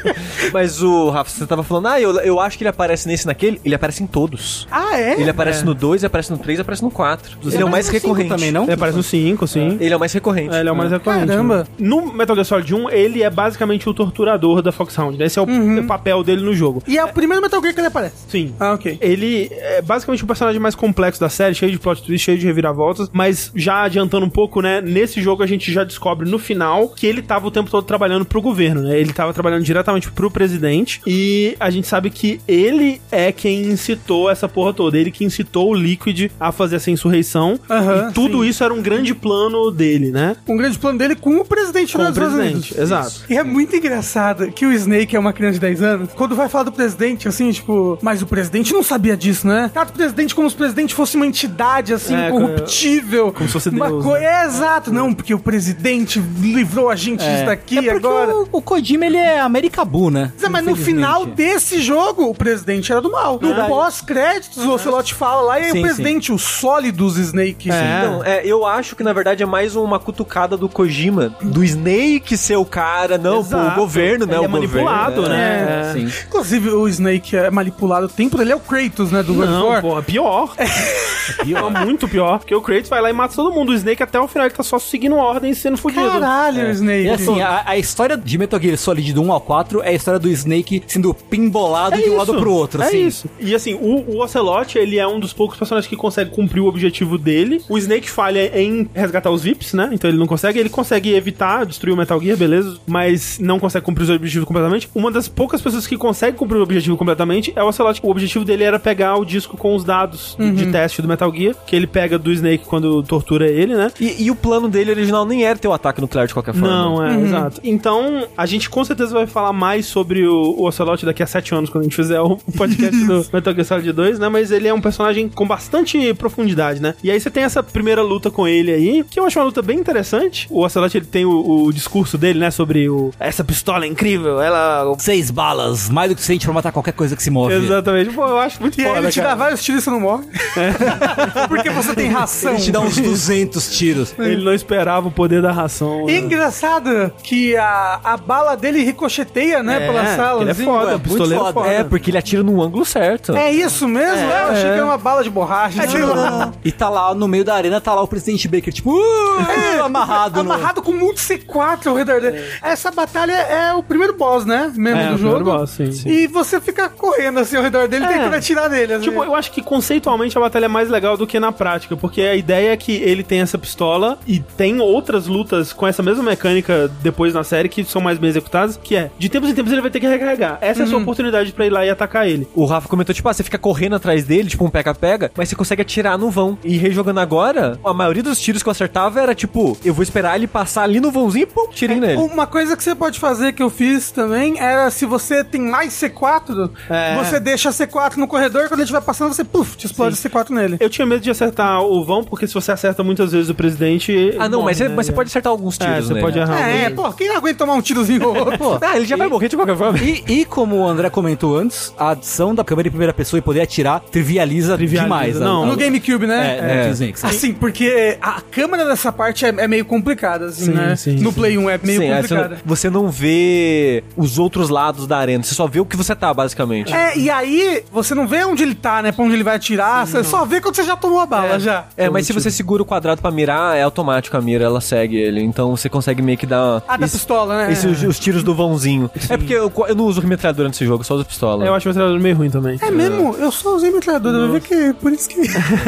Mas 0.52 0.82
o 0.82 1.10
Rafa, 1.10 1.30
você 1.30 1.46
tava 1.46 1.62
falando, 1.62 1.86
ah, 1.88 2.00
eu, 2.00 2.18
eu 2.20 2.40
acho 2.40 2.56
que 2.58 2.64
ele 2.64 2.68
aparece 2.68 3.06
nesse 3.08 3.24
e 3.24 3.26
naquele. 3.26 3.60
Ele 3.64 3.74
aparece 3.74 4.02
em 4.02 4.06
todos. 4.06 4.66
ah, 4.70 4.98
é? 4.98 5.18
Ele 5.20 5.30
aparece 5.30 5.64
no 5.64 5.74
2, 5.74 6.04
aparece 6.04 6.30
no 6.30 6.38
3, 6.38 6.60
aparece 6.60 6.82
no 6.82 6.90
4. 6.90 7.38
Ele 7.44 7.62
é 7.62 7.64
o 7.64 7.68
mais 7.70 7.88
recorrente. 8.02 8.28
também, 8.28 8.50
não? 8.52 8.64
Ele 8.64 8.72
aparece 8.72 8.96
no 8.96 9.02
5, 9.02 9.46
sim. 9.46 9.76
Ele 9.80 9.92
é 9.92 9.96
o 9.96 10.00
mais 10.00 10.12
recorrente. 10.12 10.54
É, 10.54 10.60
ele 10.60 10.68
é 10.68 10.72
o 10.72 10.76
mais 10.76 10.90
recorrente. 10.90 11.26
Caramba. 11.26 11.58
né? 11.58 11.64
No 11.78 12.12
Metal 12.12 12.34
Gear 12.36 12.44
Solid 12.46 12.74
1, 12.74 12.90
ele 12.90 13.22
é 13.22 13.30
basicamente 13.30 13.88
o 13.88 13.94
torturador 13.94 14.62
da 14.62 14.72
Foxhound. 14.72 15.18
né? 15.18 15.26
Esse 15.26 15.38
é 15.38 15.42
o 15.42 15.44
o 15.44 15.86
papel 15.86 16.22
dele 16.22 16.42
no 16.42 16.54
jogo. 16.54 16.82
E 16.86 16.98
é 16.98 17.04
o 17.04 17.08
primeiro 17.12 17.42
Metal 17.42 17.60
Gear 17.60 17.74
que 17.74 17.80
ele 17.80 17.86
aparece. 17.88 18.14
Sim. 18.28 18.54
Ah, 18.58 18.72
ok. 18.74 18.98
Ele 19.00 19.48
é 19.50 19.82
basicamente 19.82 20.22
o 20.24 20.26
personagem 20.26 20.60
mais 20.60 20.74
complexo 20.74 21.20
da 21.20 21.28
série, 21.28 21.54
cheio 21.54 21.70
de 21.72 21.78
plot 21.78 22.02
twist, 22.02 22.24
cheio 22.24 22.38
de 22.38 22.46
reviravoltas, 22.46 23.08
mas 23.12 23.50
já 23.54 23.82
adiantando 23.82 24.26
um 24.26 24.30
pouco, 24.30 24.60
né, 24.60 24.80
nesse 24.80 25.20
jogo 25.22 25.42
a 25.42 25.46
gente 25.46 25.72
já 25.72 25.84
descobre 25.84 26.28
no 26.28 26.38
final 26.38 26.88
que 26.88 27.06
ele 27.06 27.22
tava 27.22 27.46
o 27.46 27.50
tempo 27.50 27.70
todo 27.70 27.84
trabalhando 27.84 28.24
pro 28.24 28.40
governo, 28.40 28.82
né? 28.82 28.98
Ele 28.98 29.12
tava 29.12 29.32
trabalhando 29.32 29.62
diretamente 29.64 30.10
pro 30.10 30.30
presidente 30.30 31.00
e 31.06 31.56
a 31.60 31.70
gente 31.70 31.86
sabe 31.86 32.10
que 32.10 32.40
ele 32.46 33.00
é 33.10 33.32
quem 33.32 33.62
incitou 33.62 34.30
essa 34.30 34.48
porra 34.48 34.72
toda, 34.72 34.98
ele 34.98 35.10
que 35.10 35.24
incitou 35.24 35.70
o 35.70 35.74
Liquid 35.74 36.30
a 36.38 36.52
fazer 36.52 36.76
essa 36.76 36.90
insurreição 36.90 37.58
Aham, 37.84 38.08
e 38.10 38.12
tudo 38.12 38.42
sim. 38.42 38.48
isso 38.48 38.64
era 38.64 38.72
um 38.74 38.82
grande 38.82 39.14
plano 39.14 39.70
dele, 39.70 40.10
né? 40.10 40.36
Um 40.48 40.56
grande 40.56 40.78
plano 40.78 40.98
dele 40.98 41.14
com 41.14 41.36
o 41.38 41.44
presidente 41.44 41.92
Com 41.96 42.02
o 42.02 42.06
dos 42.06 42.10
Estados 42.16 42.34
presidente, 42.34 42.72
Unidos. 42.72 42.78
exato. 42.78 43.12
E 43.28 43.36
é 43.36 43.42
muito 43.44 43.74
engraçado 43.76 44.50
que 44.52 44.64
o 44.66 44.72
Snake 44.72 45.14
é 45.16 45.18
uma 45.18 45.32
criança 45.32 45.54
de 45.54 45.60
10 45.60 45.82
anos. 45.82 46.08
Quando 46.14 46.34
vai 46.34 46.48
falar 46.48 46.64
do 46.64 46.72
presidente, 46.72 47.28
assim, 47.28 47.50
tipo, 47.50 47.98
mas 48.02 48.22
o 48.22 48.26
presidente 48.26 48.72
não 48.72 48.82
sabia 48.82 49.16
disso, 49.16 49.46
né? 49.46 49.70
Trata 49.72 49.90
o 49.92 49.94
presidente 49.94 50.34
como 50.34 50.48
se 50.48 50.54
o 50.54 50.58
presidente 50.58 50.94
fosse 50.94 51.16
uma 51.16 51.26
entidade, 51.26 51.92
assim, 51.94 52.14
É, 52.14 52.30
corruptível. 52.30 53.32
como 53.32 53.46
se 53.48 53.52
fosse 53.52 53.68
uma 53.68 53.88
Deus, 53.88 54.04
co- 54.04 54.12
né? 54.14 54.24
É, 54.24 54.46
exato. 54.46 54.92
Não, 54.92 55.12
porque 55.12 55.34
o 55.34 55.38
presidente 55.38 56.18
livrou 56.40 56.90
a 56.90 56.96
gente 56.96 57.20
disso 57.24 57.46
daqui 57.46 57.78
é 57.78 57.82
porque 57.82 57.96
agora. 58.06 58.34
O, 58.34 58.48
o 58.52 58.62
Kojima, 58.62 59.06
ele 59.06 59.16
é 59.16 59.40
Americabu, 59.40 60.10
né? 60.10 60.32
Mas, 60.40 60.50
mas 60.50 60.64
no 60.66 60.76
final 60.76 61.26
desse 61.26 61.80
jogo, 61.80 62.24
o 62.28 62.34
presidente 62.34 62.90
era 62.92 63.00
do 63.00 63.10
mal. 63.10 63.38
No 63.40 63.54
pós-créditos, 63.66 64.64
o 64.64 64.70
Ocelot 64.72 65.14
fala 65.14 65.42
lá 65.42 65.60
e 65.60 65.64
aí 65.64 65.72
Sim, 65.72 65.78
o 65.78 65.82
presidente, 65.82 66.32
o 66.32 66.38
sólidos 66.38 67.16
Snake. 67.18 67.63
É. 67.70 67.98
Então, 67.98 68.24
é, 68.24 68.46
eu 68.46 68.66
acho 68.66 68.96
que 68.96 69.02
na 69.02 69.12
verdade 69.12 69.42
é 69.42 69.46
mais 69.46 69.76
uma 69.76 69.98
cutucada 69.98 70.56
do 70.56 70.68
Kojima, 70.68 71.34
do 71.40 71.62
Snake 71.64 72.36
ser 72.36 72.56
o 72.56 72.64
cara, 72.64 73.18
não, 73.18 73.40
Exato. 73.40 73.72
o 73.72 73.74
governo, 73.74 74.26
né? 74.26 74.34
Ele 74.34 74.42
o 74.42 74.44
é 74.44 74.48
manipulado, 74.48 75.22
governo. 75.22 75.36
né? 75.36 75.90
É, 75.90 75.92
sim. 75.92 76.24
Inclusive, 76.26 76.70
o 76.70 76.88
Snake 76.88 77.36
é 77.36 77.50
manipulado 77.50 78.06
o 78.06 78.08
tempo 78.08 78.36
dele, 78.36 78.52
é 78.52 78.56
o 78.56 78.60
Kratos, 78.60 79.10
né, 79.10 79.22
do 79.22 79.34
Não, 79.34 79.80
porra, 79.80 80.02
pior. 80.02 80.54
É 80.58 81.44
pior. 81.44 81.70
muito 81.84 82.08
pior. 82.08 82.38
Porque 82.38 82.54
o 82.54 82.60
Kratos 82.60 82.88
vai 82.88 83.00
lá 83.00 83.10
e 83.10 83.12
mata 83.12 83.34
todo 83.34 83.52
mundo. 83.52 83.70
O 83.70 83.74
Snake 83.74 84.02
até 84.02 84.20
o 84.20 84.28
final 84.28 84.46
ele 84.46 84.54
tá 84.54 84.62
só 84.62 84.78
seguindo 84.78 85.16
ordem 85.16 85.50
e 85.52 85.54
sendo 85.54 85.76
fudido. 85.76 86.10
Caralho, 86.10 86.70
Snake. 86.70 87.04
E 87.04 87.10
assim, 87.10 87.40
a, 87.40 87.62
a 87.66 87.78
história 87.78 88.16
de 88.16 88.38
Metal 88.38 88.60
Gear 88.60 88.76
Solid 88.76 89.12
do 89.12 89.22
1 89.22 89.32
ao 89.32 89.40
4 89.40 89.82
é 89.82 89.88
a 89.88 89.92
história 89.92 90.20
do 90.20 90.28
Snake 90.28 90.82
sendo 90.86 91.14
pimbolado 91.14 91.96
de 91.96 92.10
um 92.10 92.16
lado 92.16 92.34
pro 92.34 92.52
outro, 92.52 92.82
é 92.82 92.86
assim. 92.86 93.06
isso. 93.06 93.28
E 93.40 93.54
assim, 93.54 93.74
o, 93.74 94.10
o 94.10 94.22
Ocelot, 94.22 94.78
ele 94.78 94.98
é 94.98 95.06
um 95.06 95.18
dos 95.18 95.32
poucos 95.32 95.56
personagens 95.58 95.88
que 95.88 95.96
consegue 95.96 96.30
cumprir 96.30 96.60
o 96.60 96.66
objetivo 96.66 97.16
dele. 97.18 97.53
O 97.68 97.78
Snake 97.78 98.08
falha 98.08 98.58
em 98.58 98.88
resgatar 98.94 99.30
os 99.30 99.42
VIPs, 99.42 99.74
né? 99.74 99.90
Então 99.92 100.08
ele 100.08 100.18
não 100.18 100.26
consegue. 100.26 100.58
Ele 100.58 100.68
consegue 100.68 101.14
evitar 101.14 101.64
destruir 101.64 101.92
o 101.92 101.96
Metal 101.96 102.20
Gear, 102.20 102.36
beleza? 102.36 102.78
Mas 102.86 103.38
não 103.38 103.58
consegue 103.58 103.84
cumprir 103.84 104.04
os 104.04 104.10
objetivos 104.10 104.46
completamente. 104.46 104.88
Uma 104.94 105.10
das 105.10 105.28
poucas 105.28 105.60
pessoas 105.60 105.86
que 105.86 105.96
consegue 105.96 106.36
cumprir 106.36 106.58
o 106.58 106.62
objetivo 106.62 106.96
completamente 106.96 107.52
é 107.54 107.62
o 107.62 107.68
Ocelot. 107.68 108.00
O 108.02 108.10
objetivo 108.10 108.44
dele 108.44 108.64
era 108.64 108.78
pegar 108.78 109.16
o 109.16 109.24
disco 109.24 109.56
com 109.56 109.74
os 109.74 109.84
dados 109.84 110.36
de 110.38 110.70
teste 110.70 111.02
do 111.02 111.08
Metal 111.08 111.32
Gear, 111.34 111.54
que 111.66 111.74
ele 111.74 111.86
pega 111.86 112.18
do 112.18 112.32
Snake 112.32 112.64
quando 112.64 113.02
tortura 113.02 113.48
ele, 113.48 113.74
né? 113.74 113.90
E, 114.00 114.24
e 114.24 114.30
o 114.30 114.36
plano 114.36 114.68
dele 114.68 114.90
original 114.90 115.24
nem 115.24 115.44
era 115.44 115.58
ter 115.58 115.68
o 115.68 115.72
ataque 115.72 116.00
nuclear 116.00 116.26
de 116.26 116.34
qualquer 116.34 116.54
forma. 116.54 116.68
Não, 116.68 117.04
é, 117.04 117.20
exato. 117.20 117.60
Então, 117.64 118.26
a 118.36 118.46
gente 118.46 118.68
com 118.68 118.84
certeza 118.84 119.12
vai 119.12 119.26
falar 119.26 119.52
mais 119.52 119.86
sobre 119.86 120.26
o, 120.26 120.54
o 120.58 120.66
Ocelot 120.66 121.04
daqui 121.04 121.22
a 121.22 121.26
sete 121.26 121.54
anos, 121.54 121.70
quando 121.70 121.82
a 121.82 121.84
gente 121.84 121.96
fizer 121.96 122.20
o 122.20 122.36
podcast 122.56 122.96
do 123.06 123.26
Metal 123.32 123.54
Gear 123.54 123.64
Solid 123.64 123.92
2, 123.92 124.18
né? 124.18 124.28
Mas 124.28 124.50
ele 124.50 124.68
é 124.68 124.74
um 124.74 124.80
personagem 124.80 125.28
com 125.28 125.46
bastante 125.46 126.12
profundidade, 126.14 126.80
né? 126.80 126.94
E 127.02 127.10
aí 127.10 127.20
você 127.20 127.30
tem 127.30 127.43
essa 127.44 127.62
primeira 127.62 128.02
luta 128.02 128.30
com 128.30 128.46
ele 128.46 128.72
aí, 128.72 129.04
que 129.04 129.18
eu 129.18 129.26
acho 129.26 129.38
uma 129.38 129.44
luta 129.44 129.62
bem 129.62 129.78
interessante. 129.78 130.46
O 130.50 130.64
Ocelot, 130.64 130.96
ele 130.96 131.06
tem 131.06 131.24
o, 131.24 131.64
o 131.64 131.72
discurso 131.72 132.16
dele, 132.18 132.38
né? 132.38 132.50
Sobre 132.50 132.88
o... 132.88 133.10
Essa 133.18 133.44
pistola 133.44 133.84
é 133.84 133.88
incrível, 133.88 134.40
ela... 134.40 134.94
Seis 134.98 135.30
balas, 135.30 135.88
mais 135.88 136.08
do 136.10 136.14
que 136.14 136.20
suficiente 136.20 136.46
pra 136.46 136.54
matar 136.54 136.72
qualquer 136.72 136.92
coisa 136.92 137.14
que 137.16 137.22
se 137.22 137.30
move. 137.30 137.54
Exatamente. 137.54 138.14
Pô, 138.14 138.26
eu 138.26 138.38
acho 138.38 138.60
muito 138.60 138.80
E 138.80 138.84
foda, 138.84 138.98
ele 138.98 139.10
te 139.10 139.20
dá 139.20 139.34
vários 139.34 139.62
tiros 139.62 139.82
e 139.82 139.84
você 139.84 139.90
não 139.90 140.00
morre. 140.00 140.24
Porque 141.48 141.70
você 141.70 141.94
tem 141.94 142.08
ração. 142.08 142.52
Ele 142.52 142.62
te 142.62 142.72
dá 142.72 142.80
uns 142.80 142.96
200 142.96 143.76
tiros. 143.76 144.14
Ele 144.18 144.42
não 144.44 144.52
esperava 144.54 145.08
o 145.08 145.10
poder 145.10 145.42
da 145.42 145.52
ração. 145.52 146.08
E 146.08 146.12
né? 146.12 146.18
engraçado 146.18 147.12
que 147.22 147.56
a, 147.56 148.00
a 148.02 148.16
bala 148.16 148.56
dele 148.56 148.82
ricocheteia, 148.82 149.62
né, 149.62 149.82
É, 149.82 149.86
pela 149.86 150.16
sala. 150.16 150.40
ele 150.42 150.50
é 150.50 150.52
assim. 150.52 150.64
foda, 150.64 150.92
ué, 150.92 150.98
pistoleiro 150.98 151.34
é 151.34 151.42
muito 151.44 151.54
foda. 151.54 151.66
foda. 151.66 151.74
É, 151.80 151.84
porque 151.84 152.10
ele 152.10 152.18
atira 152.18 152.42
no 152.42 152.62
ângulo 152.62 152.84
certo. 152.84 153.34
É 153.36 153.52
isso 153.52 153.86
mesmo? 153.88 154.30
É, 154.30 154.42
eu 154.42 154.48
achei 154.48 154.62
que 154.64 154.76
era 154.76 154.84
uma 154.84 154.98
bala 154.98 155.22
de 155.22 155.30
borracha. 155.30 155.82
É, 155.82 156.04
lá. 156.04 156.52
E 156.64 156.72
tá 156.72 156.88
lá 156.88 157.14
no 157.14 157.26
meio 157.34 157.44
da 157.44 157.54
arena, 157.54 157.80
tá 157.80 157.92
lá 157.94 158.00
o 158.02 158.06
presidente 158.06 158.46
Baker, 158.46 158.72
tipo, 158.72 158.90
uh, 158.92 159.82
amarrado. 159.84 160.42
no- 160.42 160.52
Amarrado 160.52 160.80
com 160.82 160.92
muito 160.92 161.18
C4 161.20 161.88
ao 161.88 161.94
redor 161.96 162.20
dele. 162.20 162.42
Essa 162.62 162.90
batalha 162.92 163.32
é 163.32 163.74
o 163.74 163.82
primeiro 163.82 164.14
boss, 164.16 164.44
né? 164.44 164.72
Mesmo 164.76 165.00
É, 165.00 165.08
do 165.08 165.14
o 165.14 165.18
jogo. 165.18 165.34
primeiro 165.36 165.58
boss, 165.58 165.70
sim. 165.70 165.90
Sim. 165.92 166.08
E 166.08 166.26
você 166.28 166.60
fica 166.60 166.88
correndo 166.88 167.40
assim 167.40 167.56
ao 167.56 167.62
redor 167.62 167.88
dele, 167.88 168.04
É. 168.04 168.08
tentando 168.08 168.34
atirar 168.36 168.70
nele. 168.70 168.94
Assim. 168.94 169.04
Tipo, 169.04 169.24
eu 169.24 169.34
acho 169.34 169.50
que 169.50 169.60
conceitualmente 169.62 170.36
a 170.38 170.40
batalha 170.40 170.66
é 170.66 170.68
mais 170.68 170.88
legal 170.88 171.16
do 171.16 171.26
que 171.26 171.40
na 171.40 171.50
prática, 171.50 171.96
porque 171.96 172.20
a 172.22 172.34
ideia 172.36 172.72
é 172.72 172.76
que 172.76 172.92
ele 172.92 173.22
tem 173.24 173.40
essa 173.40 173.58
pistola 173.58 174.18
e 174.26 174.38
tem 174.38 174.80
outras 174.80 175.26
lutas 175.26 175.72
com 175.72 175.86
essa 175.86 176.02
mesma 176.02 176.22
mecânica 176.22 176.90
depois 177.02 177.34
na 177.34 177.42
série 177.42 177.68
que 177.68 177.84
são 177.84 178.00
mais 178.00 178.18
bem 178.18 178.30
executadas, 178.30 178.78
que 178.82 178.94
é, 178.94 179.10
de 179.18 179.28
tempos 179.28 179.50
em 179.50 179.54
tempos 179.54 179.72
ele 179.72 179.80
vai 179.82 179.90
ter 179.90 179.98
que 180.00 180.06
recarregar. 180.06 180.58
Essa 180.60 180.82
é 180.82 180.84
a 180.84 180.86
sua 180.86 181.00
oportunidade 181.00 181.52
pra 181.52 181.66
ir 181.66 181.70
lá 181.70 181.84
e 181.84 181.90
atacar 181.90 182.28
ele. 182.28 182.46
O 182.54 182.64
Rafa 182.64 182.88
comentou, 182.88 183.14
tipo, 183.14 183.28
ah, 183.28 183.32
você 183.32 183.42
fica 183.42 183.58
correndo 183.58 183.96
atrás 183.96 184.24
dele, 184.24 184.48
tipo 184.48 184.64
um 184.64 184.70
pega-pega, 184.70 185.30
mas 185.36 185.48
você 185.48 185.56
consegue 185.56 185.82
atirar 185.82 186.16
no 186.18 186.30
vão. 186.30 186.58
E 186.62 186.76
rejogando 186.76 187.20
agora, 187.24 187.78
a 187.84 187.92
maioria 187.92 188.22
dos 188.22 188.38
tiros 188.40 188.62
que 188.62 188.68
eu 188.68 188.70
acertava 188.70 189.20
era 189.20 189.34
tipo, 189.34 189.76
eu 189.84 189.92
vou 189.92 190.02
esperar 190.02 190.36
ele 190.36 190.46
passar 190.46 190.82
ali 190.84 191.00
no 191.00 191.10
vãozinho 191.10 191.42
e 191.44 191.46
pum, 191.46 191.68
tirinho 191.68 192.00
nele. 192.00 192.16
Uma 192.20 192.46
coisa 192.46 192.76
que 192.76 192.82
você 192.84 192.94
pode 192.94 193.18
fazer 193.18 193.52
que 193.52 193.62
eu 193.62 193.70
fiz 193.70 194.10
também 194.10 194.58
era 194.60 194.90
se 194.90 195.04
você 195.06 195.42
tem 195.42 195.60
mais 195.60 195.92
C4, 195.94 196.70
É. 196.88 197.16
você 197.16 197.40
deixa 197.40 197.70
C4 197.70 198.16
no 198.16 198.26
corredor, 198.28 198.62
quando 198.68 198.74
ele 198.80 198.82
estiver 198.82 199.00
passando, 199.00 199.32
você 199.32 199.44
puf, 199.44 199.76
te 199.76 199.86
explode 199.86 200.16
C4 200.16 200.50
nele. 200.50 200.76
Eu 200.80 200.88
tinha 200.90 201.06
medo 201.06 201.20
de 201.22 201.30
acertar 201.30 201.82
o 201.82 202.04
vão, 202.04 202.22
porque 202.22 202.46
se 202.46 202.54
você 202.54 202.70
acerta 202.72 203.02
muitas 203.02 203.32
vezes 203.32 203.48
o 203.48 203.54
presidente. 203.54 204.34
Ah, 204.38 204.48
não, 204.48 204.58
morre, 204.60 204.70
mas, 204.70 204.76
você, 204.78 204.88
né? 204.88 204.94
mas 204.94 205.06
você 205.06 205.12
pode 205.12 205.28
acertar 205.28 205.50
alguns 205.50 205.80
É, 205.80 205.84
tiros, 205.86 206.06
você 206.08 206.14
né? 206.14 206.20
pode 206.20 206.38
errar. 206.38 206.60
É, 206.68 206.90
pô, 206.90 207.12
quem 207.12 207.28
aguenta 207.34 207.58
tomar 207.58 207.74
um 207.74 207.80
tirozinho 207.82 208.26
ou 208.28 208.36
outro? 208.36 208.58
Pô, 208.58 208.78
Ah, 208.84 208.96
ele 208.96 209.06
já 209.06 209.16
vai 209.16 209.28
morrer 209.28 209.48
de 209.48 209.56
qualquer 209.56 209.76
forma. 209.76 209.98
E, 209.98 210.22
e 210.28 210.44
como 210.44 210.76
o 210.76 210.86
André 210.86 211.08
comentou 211.10 211.56
antes, 211.56 211.92
a 211.98 212.10
adição 212.10 212.54
da 212.54 212.62
câmera 212.62 212.88
em 212.88 212.90
primeira 212.90 213.12
pessoa 213.14 213.38
e 213.38 213.42
poder 213.42 213.62
atirar 213.62 214.00
trivializa, 214.00 214.76
Trivializa, 214.76 215.04
demais. 215.04 215.40
a- 215.40 215.44
não. 215.44 215.62
a- 215.64 215.66
No 215.66 215.76
GameCube, 215.76 216.26
né? 216.26 216.58
É, 216.60 216.74
É. 216.74 216.84
é. 217.22 217.26
Assim, 217.26 217.52
porque 217.52 218.18
a 218.20 218.40
câmera 218.40 218.84
dessa 218.86 219.12
parte 219.12 219.44
é, 219.44 219.48
é 219.48 219.68
meio 219.68 219.84
complicada, 219.84 220.46
assim, 220.46 220.66
Sim, 220.66 220.72
né? 220.72 220.96
sim, 220.96 221.16
no 221.16 221.30
sim. 221.30 221.34
Play 221.36 221.58
1 221.58 221.70
é 221.70 221.80
meio 221.82 222.00
Sim, 222.00 222.10
complicada. 222.10 222.48
não, 222.48 222.56
você 222.64 222.90
não 222.90 223.10
vê 223.10 224.02
os 224.16 224.38
outros 224.38 224.68
lados 224.68 225.06
da 225.06 225.18
arena, 225.18 225.42
você 225.42 225.54
só 225.54 225.66
vê 225.66 225.80
o 225.80 225.86
que 225.86 225.96
você 225.96 226.14
tá, 226.14 226.32
basicamente. 226.32 226.92
É, 226.92 227.16
e 227.16 227.30
aí 227.30 227.82
você 227.92 228.14
não 228.14 228.26
vê 228.26 228.44
onde 228.44 228.62
ele 228.62 228.74
tá, 228.74 229.02
né? 229.02 229.12
Pra 229.12 229.24
onde 229.24 229.34
ele 229.34 229.44
vai 229.44 229.56
atirar, 229.56 230.06
você 230.06 230.24
só 230.24 230.44
vê 230.44 230.60
quando 230.60 230.76
você 230.76 230.84
já 230.84 230.96
tomou 230.96 231.20
a 231.20 231.26
bala, 231.26 231.58
já. 231.58 231.84
É, 231.96 232.08
mas 232.08 232.26
se 232.26 232.32
você 232.32 232.50
segura 232.50 232.82
o 232.82 232.86
quadrado 232.86 233.20
pra 233.20 233.30
mirar, 233.30 233.76
é 233.76 233.82
automático 233.82 234.36
a 234.36 234.40
mira, 234.40 234.64
ela 234.64 234.80
segue 234.80 235.16
ele. 235.16 235.42
Então 235.42 235.76
você 235.76 235.88
consegue 235.88 236.22
meio 236.22 236.38
que 236.38 236.46
dar. 236.46 236.82
Ah, 236.88 236.96
da 236.96 237.06
pistola, 237.06 237.56
né? 237.66 237.72
Isso, 237.72 237.88
os, 237.88 238.02
os 238.02 238.18
tiros 238.18 238.42
do 238.42 238.54
vãozinho. 238.54 239.10
É 239.28 239.36
porque 239.36 239.54
eu, 239.54 239.72
eu 239.88 239.94
não 239.94 240.04
uso 240.04 240.24
metralhadora 240.26 240.68
nesse 240.68 240.84
jogo, 240.84 241.00
eu 241.00 241.04
só 241.04 241.14
uso 241.14 241.24
pistola. 241.24 241.64
Eu 241.64 241.74
acho 241.74 241.88
o 241.88 241.90
metralhador 241.90 242.20
meio 242.20 242.36
ruim 242.36 242.50
também. 242.50 242.78
É 242.80 242.90
mesmo? 242.90 243.34
Eu 243.36 243.50
só 243.50 243.74
usei 243.76 243.90
metralhadora, 243.90 244.38
vai 244.48 244.60
ver 244.60 244.60
que 244.60 244.92
por 244.94 245.12
isso 245.12 245.28
que... 245.28 245.40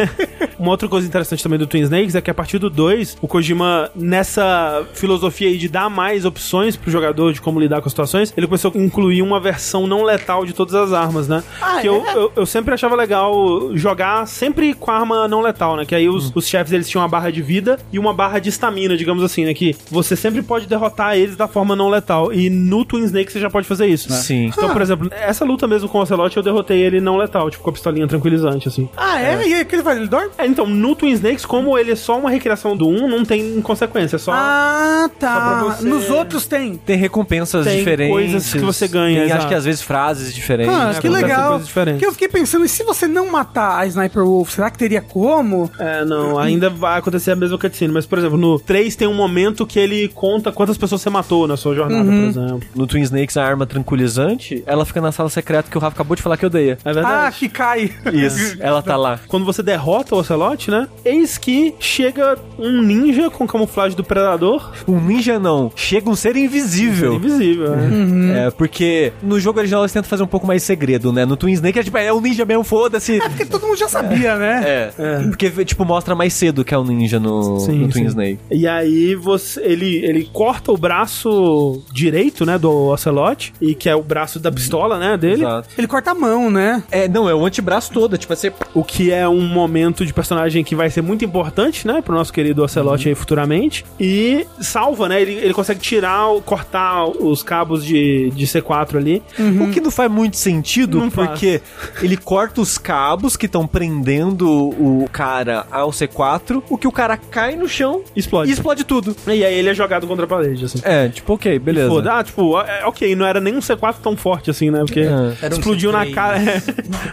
Uma 0.59 0.71
outra 0.71 0.89
coisa 0.89 1.07
interessante 1.17 1.43
também 1.43 1.59
do 1.59 1.67
Twin 1.67 1.81
Snakes 1.83 2.15
é 2.15 2.21
que 2.21 2.31
a 2.31 2.35
partir 2.35 2.59
do 2.59 2.69
2, 2.69 3.19
o 3.21 3.29
Kojima, 3.29 3.91
nessa 3.95 4.85
filosofia 4.93 5.49
aí 5.49 5.57
de 5.57 5.69
dar 5.69 5.89
mais 5.89 6.25
opções 6.25 6.77
pro 6.77 6.91
jogador 6.91 7.33
de 7.33 7.41
como 7.41 7.59
lidar 7.59 7.81
com 7.81 7.87
as 7.87 7.93
situações, 7.93 8.33
ele 8.37 8.47
começou 8.47 8.73
a 8.75 8.79
incluir 8.79 9.23
uma 9.23 9.41
versão 9.41 9.87
não 9.87 10.03
letal 10.03 10.45
de 10.45 10.53
todas 10.53 10.75
as 10.75 10.93
armas, 10.93 11.29
né? 11.29 11.43
Ah, 11.61 11.81
que 11.81 11.89
é? 11.89 11.91
eu, 11.91 12.05
eu, 12.15 12.33
eu 12.37 12.47
sempre 12.47 12.75
achava 12.75 12.95
legal 12.95 13.71
jogar 13.75 14.27
sempre 14.27 14.75
com 14.75 14.91
a 14.91 14.99
arma 14.99 15.29
não 15.29 15.41
letal, 15.41 15.77
né? 15.77 15.85
Que 15.85 15.95
aí 15.95 16.09
os, 16.09 16.33
os 16.35 16.47
chefes 16.47 16.73
eles 16.73 16.89
tinham 16.89 17.03
uma 17.03 17.09
barra 17.09 17.31
de 17.31 17.43
vida 17.43 17.79
e 17.93 17.99
uma 17.99 18.13
barra 18.13 18.39
de 18.39 18.49
estamina, 18.49 18.97
digamos 18.97 19.23
assim, 19.25 19.45
né? 19.45 19.55
Que 19.55 19.75
você 19.91 20.15
sempre 20.15 20.43
pode 20.43 20.67
derrotar 20.67 21.17
eles 21.17 21.37
da 21.37 21.49
forma 21.49 21.75
não 21.75 21.89
letal. 21.89 22.33
E 22.33 22.51
no 22.51 22.85
Twin 22.85 23.05
Snakes 23.05 23.33
você 23.33 23.41
já 23.41 23.51
pode 23.51 23.67
fazer 23.67 23.87
isso. 23.87 24.13
Sim. 24.13 24.47
Então, 24.47 24.71
por 24.71 24.83
exemplo, 24.83 25.09
essa 25.13 25.45
luta 25.45 25.67
mesmo 25.67 25.89
com 25.89 25.99
o 25.99 26.03
Ocelot, 26.03 26.37
eu 26.37 26.43
derrotei 26.43 26.79
ele 26.79 27.01
não 27.01 27.17
letal, 27.17 27.51
tipo 27.51 27.63
com 27.63 27.71
a 27.71 27.73
pistolinha 27.73 28.07
tranquilizante, 28.07 28.69
assim. 28.69 28.89
Ah, 28.97 29.21
é? 29.21 29.47
E 29.47 29.55
aí, 29.55 29.63
o 29.63 29.67
que 29.67 29.75
ele 29.75 29.83
faz? 29.83 29.99
Ele 29.99 30.09
dorme? 30.09 30.31
É, 30.37 30.47
então, 30.47 30.67
no 30.67 30.95
Twin 30.95 31.06
Snakes, 31.13 31.45
como 31.47 31.77
ele 31.79 31.93
é 31.93 31.97
só 31.97 32.19
uma 32.19 32.31
recriação 32.31 32.77
do 32.77 32.89
1, 32.89 33.09
não 33.09 33.25
tem 33.25 33.61
consequência, 33.63 34.17
é 34.17 34.19
só. 34.19 34.33
Ah, 34.35 35.09
Só 35.11 35.19
tá. 35.21 35.63
você- 35.65 35.85
Nos 35.89 36.11
outros 36.11 36.47
tem. 36.47 36.77
Tem 36.77 36.97
recompensas 36.97 37.65
Tem 37.65 37.79
diferentes. 37.79 38.13
coisas 38.13 38.53
que 38.53 38.59
você 38.61 38.89
ganha, 38.89 39.17
Tem, 39.17 39.25
exato. 39.27 39.39
acho 39.39 39.49
que 39.49 39.55
às 39.55 39.65
vezes 39.65 39.83
frases 39.83 40.35
diferentes. 40.35 40.75
Ah, 40.75 40.93
É, 40.97 41.01
que 41.01 41.09
legal. 41.09 41.51
coisas 41.51 41.67
diferentes. 41.67 42.01
Que 42.01 42.07
eu 42.07 42.13
fiquei 42.13 42.29
pensando, 42.29 42.65
e 42.65 42.69
se 42.69 42.83
você 42.85 43.07
não 43.07 43.31
matar 43.31 43.79
a 43.81 43.87
Sniper 43.87 44.25
Wolf, 44.25 44.51
será 44.55 44.71
que 44.71 44.79
teria 44.79 45.01
como? 45.01 45.71
É, 45.79 46.05
não, 46.05 46.39
ainda 46.39 46.69
vai 46.71 46.99
acontecer 46.99 47.31
a 47.33 47.37
mesma 47.37 47.59
cutscene, 47.59 47.93
mas, 47.93 48.07
por 48.07 48.19
exemplo, 48.19 48.37
no 48.39 48.59
3 48.59 48.95
tem 48.97 49.07
um 49.09 49.15
momento 49.15 49.67
que 49.67 49.79
ele 49.79 50.09
conta 50.09 50.51
quantas 50.53 50.77
pessoas 50.77 51.01
você 51.03 51.11
matou 51.11 51.47
na 51.47 51.57
sua 51.57 51.75
jornada, 51.75 52.05
por 52.05 52.13
exemplo. 52.13 52.61
No 52.75 52.87
Twin 52.87 53.03
Snakes, 53.03 53.37
a 53.37 53.45
arma 53.45 53.67
tranquilizante, 53.67 54.63
ela 54.67 54.85
fica 54.85 55.01
na 55.01 55.13
sala 55.13 55.29
secreta 55.31 55.71
que 55.71 55.77
o 55.77 55.81
Rafa 55.81 55.95
acabou 55.95 56.17
de 56.17 56.23
falar 56.23 56.37
que 56.37 56.47
odeia. 56.47 56.79
É 56.85 56.91
Ah, 56.91 56.93
verdade. 56.93 57.37
que 57.39 57.49
cai. 57.49 57.91
Isso, 58.13 58.57
ela 58.61 58.83
tá 58.83 58.97
lá. 58.97 59.19
Quando 59.27 59.45
você 59.45 59.63
derrota 59.63 60.15
o 60.15 60.19
Ocelot, 60.19 60.71
né? 60.71 60.89
Eis 61.05 61.39
que 61.39 61.75
chega 61.79 62.39
um 62.59 62.83
ninja 62.83 63.31
com 63.31 63.47
camuflagem 63.47 63.97
do 63.97 64.05
predador. 64.05 64.73
Um 64.87 65.01
ninja 65.01 65.39
não, 65.39 65.71
chega 65.75 66.09
um 66.09 66.17
ser 66.17 66.37
invisível. 66.37 67.15
Invisível, 67.15 67.77
né? 67.77 68.47
É, 68.47 68.51
porque 68.51 69.13
no 69.23 69.39
jogo 69.39 69.59
original 69.59 69.83
eles 69.83 69.93
tentam 69.93 70.09
fazer 70.09 70.23
um 70.23 70.29
pouco 70.29 70.47
mais 70.47 70.63
segredo, 70.63 71.13
né? 71.13 71.25
No 71.25 71.37
Twin 71.37 71.53
Snake 71.53 71.79
é 71.79 71.83
tipo, 71.83 71.99
é 71.99 72.13
um 72.13 72.21
ninja 72.21 72.45
mesmo, 72.45 72.65
foda-se. 72.65 73.19
Porque 73.37 73.45
todo 73.45 73.67
mundo 73.67 73.77
já 73.77 73.89
sabia, 73.89 74.37
né? 74.37 74.93
É, 74.99 75.27
porque, 75.29 75.51
tipo, 75.65 75.85
mostra 75.85 76.15
mais 76.15 76.33
cedo 76.33 76.65
que 76.65 76.73
é 76.73 76.79
um 76.79 76.85
ninja 76.85 77.19
no, 77.21 77.61
Sim, 77.61 77.81
no 77.81 77.89
Twin 77.89 78.03
sim. 78.03 78.09
Snake. 78.09 78.39
E 78.51 78.67
aí 78.67 79.15
você, 79.15 79.61
ele, 79.63 80.05
ele 80.05 80.29
corta 80.33 80.73
o 80.73 80.77
braço 80.77 81.83
direito, 81.93 82.47
né, 82.47 82.59
do 82.59 82.71
Ocelot, 82.89 83.53
e 83.61 83.75
que 83.75 83.89
é 83.89 83.95
o 83.95 84.03
braço 84.03 84.39
da 84.39 84.51
pistola, 84.51 84.99
né, 84.99 85.17
dele. 85.17 85.43
Exato. 85.43 85.69
Ele 85.77 85.87
corta 85.87 86.13
a 86.13 86.15
mão, 86.15 86.51
né? 86.51 86.83
É, 86.91 87.09
não, 87.09 87.29
é 87.29 87.35
o 87.35 87.45
antebraço 87.45 87.93
todo, 87.93 88.17
tipo, 88.17 88.35
você... 88.35 88.53
O 88.73 88.85
que 88.85 89.11
é 89.11 89.29
um 89.29 89.47
momento 89.47 90.05
de 90.07 90.13
personagem 90.13 90.63
que 90.65 90.75
vai 90.77 90.91
ser 90.91 91.03
muito 91.03 91.25
importante, 91.25 91.87
né, 91.87 92.01
pro 92.03 92.15
nosso 92.15 92.33
querido 92.33 92.63
Ocelot 92.63 93.09
aí 93.09 93.15
futuramente. 93.15 93.85
E 93.99 94.47
salva, 94.61 95.09
né? 95.09 95.21
Ele, 95.21 95.33
ele 95.33 95.55
consegue 95.55 95.81
tirar, 95.81 96.27
cortar 96.45 97.05
os 97.07 97.43
cabos 97.43 97.85
de, 97.85 98.31
de 98.31 98.47
C4 98.47 98.97
ali. 98.97 99.23
O 99.61 99.71
que 99.71 99.81
não 99.81 99.91
faz 99.91 100.11
muito 100.11 100.37
sentido, 100.37 100.99
Não 100.99 101.11
faz. 101.11 101.31
porque 101.31 101.61
ele 102.03 102.17
corta 102.17 102.61
os 102.61 102.79
cabos 102.79 103.37
que 103.37 103.47
estão 103.47 103.67
prendendo 103.67 104.49
o 104.49 105.09
cara 105.11 105.67
ao 105.71 105.91
C4, 105.91 106.63
o 106.69 106.77
que 106.77 106.87
o 106.87 106.93
cara 106.93 107.17
cai 107.17 107.57
no 107.57 107.69
chão 107.69 108.03
Explode. 108.15 108.51
e 108.51 108.53
explode 108.53 108.85
tudo. 108.85 109.17
E 109.27 109.45
aí 109.45 109.55
ele 109.55 109.69
é 109.71 109.75
jogado 109.75 110.07
contra 110.07 110.25
a 110.25 110.29
parede, 110.29 110.65
assim. 110.65 110.81
É, 110.83 111.09
tipo, 111.09 111.35
ok, 111.35 111.59
beleza. 111.59 111.89
Foda. 111.89 112.13
Ah, 112.15 112.25
tipo, 112.25 112.59
é, 112.61 112.85
ok, 112.87 113.15
não 113.17 113.27
era 113.27 113.41
nem 113.41 113.55
um 113.57 113.61
C4 113.61 113.97
tão 114.03 114.17
forte 114.17 114.51
assim, 114.51 114.71
né? 114.71 114.81
Porque 114.85 115.01
É. 115.01 115.37
Era 115.43 115.55
um 115.55 115.59
explodiu 115.59 115.93
na 115.93 116.05
C3. 116.07 116.15
cara. 116.15 116.39
é, 116.43 116.61